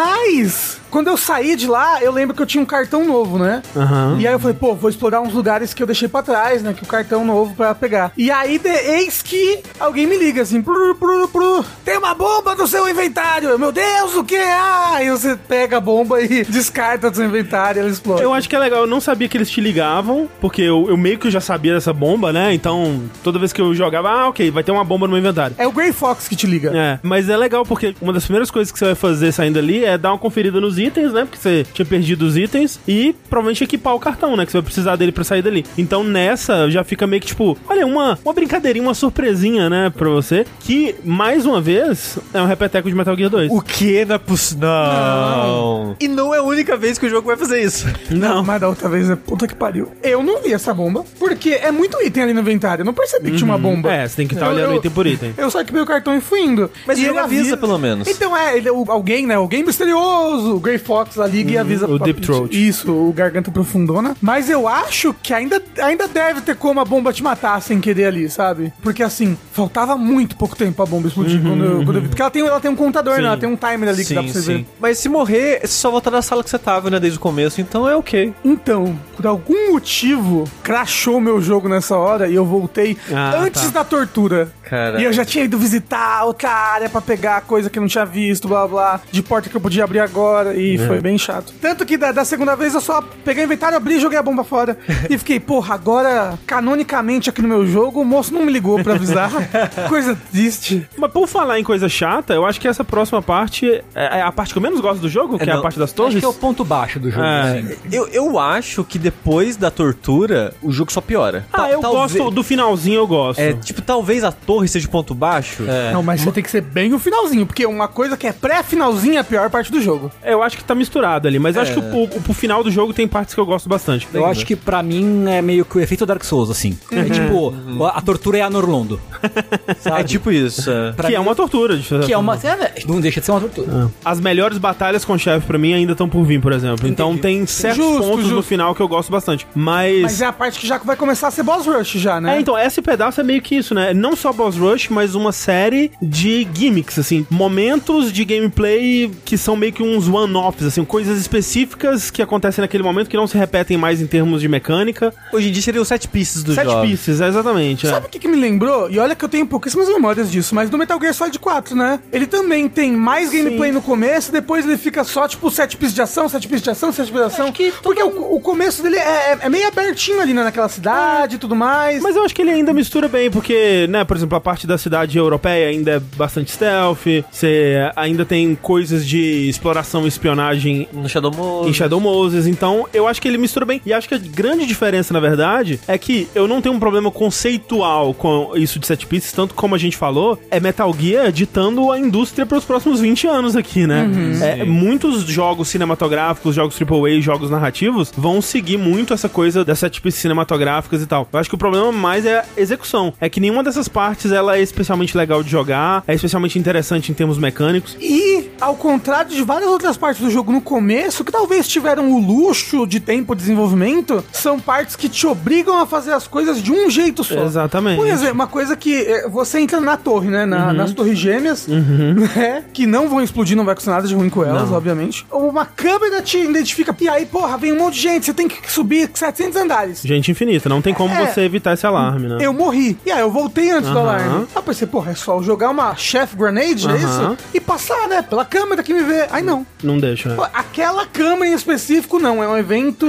Mas, 0.00 0.78
quando 0.90 1.08
eu 1.08 1.16
saí 1.16 1.56
de 1.56 1.66
lá, 1.66 2.02
eu 2.02 2.12
lembro 2.12 2.34
que 2.34 2.42
eu 2.42 2.46
tinha 2.46 2.62
um 2.62 2.66
cartão 2.66 3.04
novo, 3.04 3.38
né? 3.38 3.62
Aham. 3.74 4.16
E 4.20 4.26
aí 4.26 4.32
eu 4.34 4.38
falei, 4.38 4.56
pô, 4.56 4.74
vou 4.74 4.90
explorar 4.90 5.20
uns 5.20 5.32
lugares 5.32 5.72
que 5.72 5.82
eu 5.82 5.86
deixei 5.86 6.06
pra 6.08 6.22
trás, 6.22 6.62
né? 6.66 6.74
Que 6.74 6.82
o 6.82 6.86
cartão 6.86 7.24
novo 7.24 7.54
pra 7.54 7.74
pegar. 7.74 8.12
E 8.16 8.30
aí, 8.30 8.58
de, 8.58 8.68
eis 8.68 9.22
que 9.22 9.60
alguém 9.78 10.06
me 10.06 10.16
liga 10.16 10.42
assim, 10.42 10.60
prur, 10.60 10.94
prur, 10.96 11.28
prur, 11.28 11.64
tem 11.84 11.96
uma 11.96 12.14
bomba 12.14 12.54
no 12.54 12.66
seu 12.66 12.88
inventário. 12.88 13.50
Eu, 13.50 13.58
Meu 13.58 13.72
Deus, 13.72 14.14
o 14.14 14.24
que? 14.24 14.36
Ah, 14.36 15.02
e 15.02 15.10
você 15.10 15.36
pega 15.36 15.78
a 15.78 15.80
bomba 15.80 16.20
e 16.20 16.44
descarta 16.48 17.10
do 17.10 17.16
seu 17.16 17.26
inventário 17.26 17.78
e 17.78 17.80
ela 17.80 17.90
explode. 17.90 18.22
Eu 18.22 18.34
acho 18.34 18.48
que 18.48 18.56
é 18.56 18.58
legal, 18.58 18.80
eu 18.80 18.86
não 18.86 19.00
sabia 19.00 19.28
que 19.28 19.36
eles 19.36 19.50
te 19.50 19.60
ligavam, 19.60 20.28
porque 20.40 20.62
eu, 20.62 20.86
eu 20.88 20.96
meio 20.96 21.18
que 21.18 21.30
já 21.30 21.40
sabia 21.40 21.74
dessa 21.74 21.92
bomba, 21.92 22.32
né? 22.32 22.52
Então, 22.52 23.02
toda 23.22 23.38
vez 23.38 23.52
que 23.52 23.60
eu 23.60 23.74
jogava, 23.74 24.10
ah, 24.10 24.28
ok, 24.28 24.50
vai 24.50 24.62
ter 24.62 24.72
uma 24.72 24.84
bomba 24.84 25.06
no 25.06 25.12
meu 25.12 25.20
inventário. 25.20 25.56
É 25.58 25.66
o 25.66 25.72
Grey 25.72 25.92
Fox 25.92 26.28
que 26.28 26.36
te 26.36 26.46
liga. 26.46 26.72
É, 26.74 26.98
mas 27.02 27.28
é 27.28 27.36
legal 27.36 27.64
porque 27.64 27.94
uma 28.00 28.12
das 28.12 28.24
primeiras 28.24 28.50
coisas 28.50 28.72
que 28.72 28.78
você 28.78 28.86
vai 28.86 28.94
fazer 28.94 29.32
saindo 29.32 29.58
ali 29.58 29.84
é 29.84 29.96
dar 29.96 30.12
uma 30.12 30.18
conferida 30.18 30.60
nos 30.60 30.78
itens, 30.78 31.12
né? 31.12 31.24
Porque 31.24 31.38
você 31.38 31.64
tinha 31.72 31.86
perdido 31.86 32.22
os 32.22 32.36
itens. 32.36 32.80
E 32.86 33.14
provavelmente 33.28 33.64
equipar 33.64 33.94
o 33.94 34.00
cartão, 34.00 34.36
né? 34.36 34.44
Que 34.44 34.52
você 34.52 34.58
vai 34.58 34.64
precisar 34.64 34.96
dele 34.96 35.12
pra 35.12 35.24
sair 35.24 35.42
dali. 35.42 35.64
Então 35.76 36.02
nessa 36.02 36.55
já 36.70 36.82
fica 36.84 37.06
meio 37.06 37.20
que 37.20 37.28
tipo, 37.28 37.56
olha, 37.68 37.86
uma, 37.86 38.18
uma 38.24 38.32
brincadeirinha, 38.34 38.82
uma 38.84 38.94
surpresinha, 38.94 39.68
né? 39.70 39.90
Pra 39.96 40.08
você. 40.08 40.44
Que, 40.60 40.94
mais 41.04 41.44
uma 41.46 41.60
vez, 41.60 42.18
é 42.32 42.40
um 42.40 42.46
repeteco 42.46 42.88
de 42.88 42.94
Metal 42.94 43.16
Gear 43.16 43.30
2. 43.30 43.50
O 43.52 43.60
que 43.60 44.04
não 44.04 44.14
é 44.14 44.18
possível? 44.18 44.46
Não. 44.60 45.96
E 46.00 46.08
não 46.08 46.34
é 46.34 46.38
a 46.38 46.42
única 46.42 46.76
vez 46.76 46.98
que 46.98 47.06
o 47.06 47.10
jogo 47.10 47.26
vai 47.26 47.36
fazer 47.36 47.62
isso. 47.62 47.86
Não. 48.10 48.42
Mas 48.44 48.60
da 48.60 48.68
outra 48.68 48.88
vez 48.88 49.08
é 49.10 49.16
puta 49.16 49.46
que 49.46 49.54
pariu. 49.54 49.90
Eu 50.02 50.22
não 50.22 50.42
vi 50.42 50.52
essa 50.52 50.72
bomba, 50.72 51.04
porque 51.18 51.50
é 51.50 51.70
muito 51.72 52.00
item 52.02 52.22
ali 52.24 52.32
no 52.32 52.40
inventário. 52.40 52.82
Eu 52.82 52.86
não 52.86 52.94
percebi 52.94 53.30
que 53.30 53.36
tinha 53.38 53.48
uma 53.50 53.58
bomba. 53.58 53.92
É, 53.92 54.06
você 54.06 54.16
tem 54.16 54.26
que 54.26 54.34
estar 54.34 54.46
Eu- 54.46 54.52
olhando 54.52 54.70
eu- 54.72 54.76
item 54.78 54.90
por 54.90 55.06
item. 55.06 55.34
Eu 55.36 55.50
só 55.50 55.60
equipei 55.60 55.80
o 55.82 55.86
cartão 55.86 56.16
e 56.16 56.20
fui 56.20 56.40
indo. 56.40 56.70
Mas 56.86 56.98
e 56.98 57.04
jogo 57.06 57.18
avisa, 57.18 57.56
pelo 57.56 57.78
menos. 57.78 58.06
Então 58.08 58.36
é, 58.36 58.56
ele, 58.56 58.70
o- 58.70 58.84
alguém, 58.88 59.26
né? 59.26 59.34
Alguém 59.34 59.62
misterioso, 59.64 60.54
o 60.56 60.60
Grey 60.60 60.78
Fox 60.78 61.16
lá 61.16 61.26
liga 61.26 61.50
e 61.52 61.58
avisa 61.58 61.86
o 61.86 61.96
pra- 61.96 62.04
Deep 62.04 62.20
Throat. 62.20 62.54
Isso, 62.68 62.92
o 62.92 63.12
Garganta 63.12 63.50
Profundona. 63.50 64.16
Mas 64.20 64.48
eu 64.48 64.66
acho 64.68 65.14
que 65.22 65.32
ainda, 65.34 65.60
ainda 65.80 66.06
deve 66.08 66.35
ter 66.42 66.56
como 66.56 66.80
a 66.80 66.84
bomba 66.84 67.12
te 67.12 67.22
matar 67.22 67.60
sem 67.60 67.80
querer 67.80 68.06
ali, 68.06 68.28
sabe? 68.28 68.72
Porque 68.82 69.02
assim, 69.02 69.36
faltava 69.52 69.96
muito 69.96 70.36
pouco 70.36 70.56
tempo 70.56 70.72
pra 70.74 70.86
bomba 70.86 71.08
explodir 71.08 71.40
quando, 71.42 71.64
eu, 71.64 71.84
quando 71.84 71.96
eu 71.96 72.02
vi. 72.02 72.08
Porque 72.08 72.22
ela 72.22 72.30
tem, 72.30 72.46
ela 72.46 72.60
tem 72.60 72.70
um 72.70 72.76
contador, 72.76 73.16
Sim. 73.16 73.22
né? 73.22 73.28
Ela 73.28 73.36
tem 73.36 73.48
um 73.48 73.56
timer 73.56 73.88
ali 73.88 74.04
que 74.04 74.14
dá 74.14 74.22
pra 74.22 74.32
você 74.32 74.40
ver. 74.40 74.66
Mas 74.80 74.98
se 74.98 75.08
morrer, 75.08 75.60
você 75.60 75.68
só 75.68 75.90
volta 75.90 76.10
na 76.10 76.22
sala 76.22 76.42
que 76.42 76.50
você 76.50 76.58
tava, 76.58 76.90
né? 76.90 76.98
Desde 77.00 77.18
o 77.18 77.20
começo, 77.20 77.60
então 77.60 77.88
é 77.88 77.96
ok. 77.96 78.34
Então, 78.44 78.98
por 79.16 79.26
algum 79.26 79.72
motivo, 79.72 80.44
crashou 80.62 81.20
meu 81.20 81.40
jogo 81.40 81.68
nessa 81.68 81.96
hora 81.96 82.28
e 82.28 82.34
eu 82.34 82.44
voltei 82.44 82.96
Ah, 83.12 83.36
antes 83.38 83.62
tá. 83.66 83.82
da 83.82 83.84
tortura. 83.84 84.50
Cara. 84.62 85.00
E 85.00 85.04
eu 85.04 85.12
já 85.12 85.24
tinha 85.24 85.44
ido 85.44 85.56
visitar 85.58 86.24
outra 86.24 86.50
área 86.50 86.88
pra 86.88 87.00
pegar 87.00 87.40
coisa 87.42 87.70
que 87.70 87.78
eu 87.78 87.80
não 87.80 87.88
tinha 87.88 88.04
visto, 88.04 88.48
blá 88.48 88.66
blá, 88.66 89.00
de 89.12 89.22
porta 89.22 89.48
que 89.48 89.56
eu 89.56 89.60
podia 89.60 89.84
abrir 89.84 90.00
agora, 90.00 90.54
e 90.56 90.76
foi 90.78 91.00
bem 91.00 91.16
chato. 91.16 91.52
Tanto 91.60 91.86
que 91.86 91.96
da, 91.96 92.10
da 92.10 92.24
segunda 92.24 92.56
vez 92.56 92.74
eu 92.74 92.80
só 92.80 93.00
peguei 93.24 93.44
o 93.44 93.46
inventário, 93.46 93.76
abri 93.76 93.94
e 93.96 94.00
joguei 94.00 94.18
a 94.18 94.22
bomba 94.22 94.42
fora. 94.42 94.76
e 95.08 95.16
fiquei, 95.16 95.38
porra, 95.38 95.74
agora, 95.74 96.25
canonicamente 96.46 97.30
aqui 97.30 97.42
no 97.42 97.48
meu 97.48 97.66
jogo, 97.66 98.00
o 98.00 98.04
moço 98.04 98.32
não 98.32 98.44
me 98.44 98.52
ligou 98.52 98.82
pra 98.82 98.94
avisar. 98.94 99.30
coisa 99.88 100.16
triste. 100.32 100.86
Mas 100.96 101.10
por 101.12 101.26
falar 101.26 101.58
em 101.60 101.64
coisa 101.64 101.88
chata, 101.88 102.34
eu 102.34 102.44
acho 102.46 102.60
que 102.60 102.68
essa 102.68 102.84
próxima 102.84 103.20
parte 103.22 103.70
é 103.94 104.16
é 104.16 104.22
a 104.22 104.32
parte 104.32 104.52
que 104.52 104.58
eu 104.58 104.62
menos 104.62 104.80
gosto 104.80 105.00
do 105.00 105.08
jogo, 105.08 105.38
que 105.38 105.48
é, 105.48 105.52
a 105.52 105.56
não. 105.56 105.62
parte 105.62 105.78
das 105.78 105.90
Acho 105.90 105.96
torres. 105.96 106.18
que 106.18 106.24
é 106.24 106.28
o 106.28 106.32
ponto 106.32 106.64
baixo 106.64 106.98
do 106.98 107.10
jogo. 107.10 107.24
É. 107.24 107.58
assim. 107.58 107.76
Eu, 107.92 108.06
eu 108.08 108.38
acho 108.38 108.82
que 108.84 108.98
depois 108.98 109.56
da 109.56 109.70
tortura, 109.70 110.54
o 110.62 110.70
jogo 110.72 110.90
só 110.92 111.00
piora. 111.00 111.44
Ah, 111.52 111.58
Ta- 111.62 111.70
eu 111.70 111.80
talvez- 111.80 112.12
gosto 112.16 112.30
do 112.30 112.42
finalzinho, 112.42 112.96
eu 112.96 113.06
gosto. 113.06 113.38
É, 113.40 113.52
tipo, 113.52 113.82
talvez 113.82 114.24
a 114.24 114.32
torre 114.32 114.68
seja 114.68 114.86
o 114.86 114.90
ponto 114.90 115.14
baixo. 115.14 115.64
É. 115.68 115.92
Não, 115.92 116.02
mas 116.02 116.20
você 116.22 116.32
tem 116.32 116.42
que 116.42 116.50
ser 116.50 116.60
bem 116.62 116.94
o 116.94 116.98
finalzinho, 116.98 117.44
porque 117.46 117.66
uma 117.66 117.88
coisa 117.88 118.16
que 118.16 118.26
é 118.26 118.32
pré-finalzinho 118.32 119.16
é 119.16 119.18
a 119.18 119.24
pior 119.24 119.50
parte 119.50 119.70
do 119.70 119.80
jogo. 119.80 120.10
Eu 120.24 120.42
acho 120.42 120.56
que 120.56 120.64
tá 120.64 120.74
misturado 120.74 121.26
ali, 121.28 121.38
mas 121.38 121.56
eu 121.56 121.62
acho 121.62 121.72
É. 121.72 121.74
que 121.74 121.80
o, 121.80 122.04
o, 122.04 122.10
o 122.28 122.34
final 122.34 122.62
do 122.62 122.70
jogo 122.70 122.92
tem 122.94 123.06
partes 123.08 123.34
que 123.34 123.40
eu 123.40 123.46
gosto 123.46 123.68
bastante. 123.68 124.06
Eu 124.14 124.24
acho 124.24 124.46
que 124.46 124.54
pra 124.56 124.82
mim 124.82 125.28
é 125.28 125.42
meio 125.42 125.64
que 125.64 125.76
o 125.76 125.80
efeito 125.80 126.06
Dark 126.16 126.24
Souls, 126.24 126.50
assim. 126.50 126.76
Uhum. 126.90 126.98
É 126.98 127.04
tipo, 127.04 127.48
uhum. 127.50 127.84
a 127.84 128.00
tortura 128.00 128.38
é 128.38 128.42
a 128.42 128.50
Norlondo. 128.50 129.00
Sabe? 129.78 130.00
É 130.00 130.04
tipo 130.04 130.32
isso. 130.32 130.70
É. 130.70 130.92
Que 130.92 131.08
mim, 131.08 131.14
é 131.14 131.20
uma 131.20 131.34
tortura. 131.34 131.78
que 131.78 132.12
é 132.12 132.18
uma. 132.18 132.34
É, 132.36 132.48
é, 132.48 132.74
não 132.86 133.00
deixa 133.00 133.20
de 133.20 133.26
ser 133.26 133.32
uma 133.32 133.40
tortura. 133.40 133.90
As 134.04 134.20
melhores 134.20 134.58
batalhas 134.58 135.04
com 135.04 135.12
o 135.12 135.18
chefe 135.18 135.46
pra 135.46 135.58
mim 135.58 135.74
ainda 135.74 135.92
estão 135.92 136.08
por 136.08 136.24
vir, 136.24 136.40
por 136.40 136.52
exemplo. 136.52 136.88
Então, 136.88 137.12
Entendi. 137.12 137.16
Então 137.16 137.42
tem 137.42 137.46
certos 137.46 137.84
justo, 137.84 138.02
pontos 138.02 138.20
justo. 138.22 138.34
no 138.34 138.42
final 138.42 138.74
que 138.74 138.80
eu 138.80 138.88
gosto 138.88 139.10
bastante. 139.10 139.46
Mas. 139.54 140.02
Mas 140.02 140.20
é 140.20 140.26
a 140.26 140.32
parte 140.32 140.58
que 140.58 140.66
já 140.66 140.78
vai 140.78 140.96
começar 140.96 141.28
a 141.28 141.30
ser 141.30 141.42
boss 141.42 141.66
rush 141.66 141.92
já, 141.92 142.20
né? 142.20 142.36
É, 142.36 142.40
então, 142.40 142.58
esse 142.58 142.80
pedaço 142.80 143.20
é 143.20 143.24
meio 143.24 143.42
que 143.42 143.56
isso, 143.56 143.74
né? 143.74 143.92
Não 143.92 144.16
só 144.16 144.32
boss 144.32 144.56
rush, 144.56 144.88
mas 144.88 145.14
uma 145.14 145.32
série 145.32 145.90
de 146.00 146.46
gimmicks, 146.54 146.98
assim. 146.98 147.26
Momentos 147.30 148.12
de 148.12 148.24
gameplay 148.24 149.10
que 149.24 149.36
são 149.36 149.56
meio 149.56 149.72
que 149.72 149.82
uns 149.82 150.08
one-offs, 150.08 150.66
assim. 150.66 150.84
Coisas 150.84 151.18
específicas 151.18 152.10
que 152.10 152.22
acontecem 152.22 152.62
naquele 152.62 152.82
momento 152.82 153.08
que 153.08 153.16
não 153.16 153.26
se 153.26 153.36
repetem 153.36 153.76
mais 153.76 154.00
em 154.00 154.06
termos 154.06 154.40
de 154.40 154.48
mecânica. 154.48 155.12
Hoje 155.32 155.48
em 155.48 155.52
dia 155.52 155.62
seria 155.62 155.82
o 155.82 155.84
set 156.06 156.08
pieces 156.08 156.42
do 156.42 156.54
set 156.54 156.64
jogo. 156.64 156.80
Set 156.80 156.88
pieces, 156.88 157.20
é, 157.20 157.28
exatamente. 157.28 157.86
É. 157.86 157.90
Sabe 157.90 158.06
o 158.06 158.08
que, 158.08 158.18
que, 158.18 158.28
me 158.28 158.36
lembrou? 158.36 158.90
E 158.90 158.98
olha 158.98 159.14
que 159.14 159.24
eu 159.24 159.28
tenho 159.28 159.46
pouquíssimas 159.46 159.88
memórias 159.88 160.30
disso, 160.30 160.54
mas 160.54 160.70
no 160.70 160.78
Metal 160.78 160.98
Gear 161.00 161.12
Solid 161.12 161.38
4, 161.38 161.76
né? 161.76 162.00
Ele 162.12 162.26
também 162.26 162.68
tem 162.68 162.92
mais 162.92 163.30
Sim. 163.30 163.44
gameplay 163.44 163.72
no 163.72 163.82
começo, 163.82 164.32
depois 164.32 164.64
ele 164.64 164.76
fica 164.76 165.04
só, 165.04 165.26
tipo, 165.26 165.50
set 165.50 165.76
pieces 165.76 165.94
de 165.94 166.02
ação, 166.02 166.28
set 166.28 166.46
pieces 166.46 166.62
de 166.62 166.70
ação, 166.70 166.92
set 166.92 167.10
pieces 167.10 167.28
de 167.28 167.34
ação. 167.34 167.52
Porque 167.82 168.02
o, 168.02 168.36
o, 168.36 168.40
começo 168.40 168.82
dele 168.82 168.96
é, 168.96 169.32
é, 169.32 169.38
é, 169.42 169.48
meio 169.48 169.66
abertinho 169.66 170.20
ali, 170.20 170.32
né? 170.32 170.44
Naquela 170.44 170.68
cidade 170.68 171.36
e 171.36 171.38
tudo 171.38 171.54
mais. 171.54 172.02
Mas 172.02 172.16
eu 172.16 172.24
acho 172.24 172.34
que 172.34 172.42
ele 172.42 172.50
ainda 172.50 172.72
mistura 172.72 173.08
bem, 173.08 173.30
porque, 173.30 173.86
né, 173.88 174.04
por 174.04 174.16
exemplo, 174.16 174.36
a 174.36 174.40
parte 174.40 174.66
da 174.66 174.78
cidade 174.78 175.18
europeia 175.18 175.68
ainda 175.68 175.92
é 175.92 176.00
bastante 176.16 176.50
stealth, 176.50 177.06
você 177.30 177.90
ainda 177.94 178.24
tem 178.24 178.54
coisas 178.54 179.06
de 179.06 179.48
exploração 179.48 180.04
e 180.04 180.08
espionagem 180.08 180.88
no 180.92 181.08
Shadow 181.08 181.32
Moses. 181.34 181.70
em 181.70 181.74
Shadow 181.74 182.00
Moses, 182.00 182.46
então 182.46 182.86
eu 182.92 183.06
acho 183.06 183.20
que 183.20 183.28
ele 183.28 183.38
mistura 183.38 183.64
bem. 183.64 183.80
E 183.84 183.92
acho 183.92 184.08
que 184.08 184.14
a 184.14 184.18
grande 184.18 184.66
diferença, 184.66 185.12
na 185.12 185.20
verdade, 185.20 185.80
é 185.86 185.95
que 185.98 186.28
eu 186.34 186.46
não 186.46 186.60
tenho 186.60 186.74
um 186.74 186.78
problema 186.78 187.10
conceitual 187.10 188.14
com 188.14 188.52
isso 188.54 188.78
de 188.78 188.86
set 188.86 189.06
pieces, 189.06 189.32
tanto 189.32 189.54
como 189.54 189.74
a 189.74 189.78
gente 189.78 189.96
falou, 189.96 190.38
é 190.50 190.60
Metal 190.60 190.94
Gear 190.98 191.30
ditando 191.32 191.90
a 191.90 191.98
indústria 191.98 192.46
para 192.46 192.58
os 192.58 192.64
próximos 192.64 193.00
20 193.00 193.26
anos 193.26 193.56
aqui, 193.56 193.86
né? 193.86 194.08
É, 194.42 194.64
muitos 194.64 195.22
jogos 195.24 195.68
cinematográficos, 195.68 196.54
jogos 196.54 196.76
AAA, 196.80 197.20
jogos 197.20 197.50
narrativos, 197.50 198.12
vão 198.16 198.40
seguir 198.40 198.76
muito 198.78 199.12
essa 199.12 199.28
coisa 199.28 199.64
das 199.64 199.78
set 199.78 200.00
pieces 200.00 200.20
cinematográficas 200.20 201.02
e 201.02 201.06
tal. 201.06 201.28
Eu 201.32 201.38
acho 201.38 201.48
que 201.48 201.54
o 201.54 201.58
problema 201.58 201.92
mais 201.92 202.24
é 202.24 202.38
a 202.38 202.44
execução. 202.56 203.12
É 203.20 203.28
que 203.28 203.40
nenhuma 203.40 203.62
dessas 203.62 203.88
partes 203.88 204.32
ela 204.32 204.56
é 204.56 204.62
especialmente 204.62 205.16
legal 205.16 205.42
de 205.42 205.50
jogar, 205.50 206.04
é 206.06 206.14
especialmente 206.14 206.58
interessante 206.58 207.10
em 207.10 207.14
termos 207.14 207.38
mecânicos. 207.38 207.96
E, 208.00 208.50
ao 208.60 208.76
contrário 208.76 209.30
de 209.30 209.42
várias 209.42 209.68
outras 209.68 209.96
partes 209.96 210.22
do 210.22 210.30
jogo 210.30 210.52
no 210.52 210.60
começo, 210.60 211.24
que 211.24 211.32
talvez 211.32 211.68
tiveram 211.68 212.12
o 212.12 212.20
luxo 212.20 212.86
de 212.86 213.00
tempo 213.00 213.34
de 213.34 213.40
desenvolvimento, 213.40 214.24
são 214.32 214.58
partes 214.58 214.96
que 214.96 215.08
te 215.08 215.26
obrigam 215.26 215.78
a 215.78 215.85
fazer 215.86 216.12
as 216.12 216.26
coisas 216.26 216.62
de 216.62 216.72
um 216.72 216.88
jeito 216.90 217.22
só. 217.24 217.42
Exatamente. 217.44 217.96
Por 217.96 218.06
exemplo, 218.06 218.34
uma 218.34 218.46
coisa 218.46 218.76
que 218.76 218.94
é, 219.02 219.28
você 219.28 219.60
entra 219.60 219.80
na 219.80 219.96
torre, 219.96 220.28
né? 220.28 220.44
na- 220.46 220.72
Nas 220.72 220.92
torres 220.92 221.18
gêmeas, 221.18 221.66
né? 221.68 222.64
Que 222.72 222.86
não 222.86 223.08
vão 223.08 223.22
explodir, 223.22 223.56
não 223.56 223.64
vai 223.64 223.72
acontecer 223.72 223.90
nada 223.90 224.06
de 224.08 224.14
ruim 224.14 224.28
com 224.30 224.44
elas, 224.44 224.70
obviamente. 224.70 225.26
Uma 225.30 225.64
câmera 225.64 226.20
te 226.22 226.38
identifica. 226.38 226.94
E 227.00 227.08
aí, 227.08 227.26
porra, 227.26 227.56
vem 227.56 227.72
um 227.72 227.78
monte 227.78 227.94
de 227.94 228.00
gente, 228.00 228.26
você 228.26 228.34
tem 228.34 228.48
que 228.48 228.70
subir 228.70 229.10
700 229.12 229.56
andares. 229.56 230.02
Gente 230.02 230.30
infinita, 230.30 230.68
não 230.68 230.82
tem 230.82 230.92
como 230.94 231.14
É. 231.14 231.26
você 231.26 231.42
evitar 231.42 231.74
esse 231.74 231.86
alarme, 231.86 232.28
né? 232.28 232.38
Eu 232.40 232.52
morri. 232.52 232.98
E 233.06 233.10
aí 233.10 233.20
eu 233.20 233.30
voltei 233.30 233.70
antes 233.70 233.90
do 233.90 233.98
Aham. 233.98 234.08
alarme. 234.08 234.46
Eu 234.54 234.62
pensei, 234.62 234.86
porra, 234.86 235.12
é 235.12 235.14
só 235.14 235.40
jogar 235.42 235.70
uma 235.70 235.94
chef 235.96 236.34
grenade, 236.36 236.88
é 236.88 236.96
isso? 236.96 237.36
E 237.54 237.60
passar, 237.60 238.08
né? 238.08 238.22
Pela 238.22 238.44
câmera 238.44 238.82
que 238.82 238.92
me 238.92 239.02
vê. 239.02 239.26
Aí 239.30 239.42
não. 239.42 239.66
Não 239.82 239.98
deixa, 239.98 240.28
né? 240.30 240.34
Pô, 240.36 240.46
Aquela 240.52 241.06
câmera 241.06 241.46
em 241.46 241.54
específico, 241.54 242.18
não. 242.18 242.42
É 242.42 242.48
um 242.48 242.56
evento. 242.56 243.06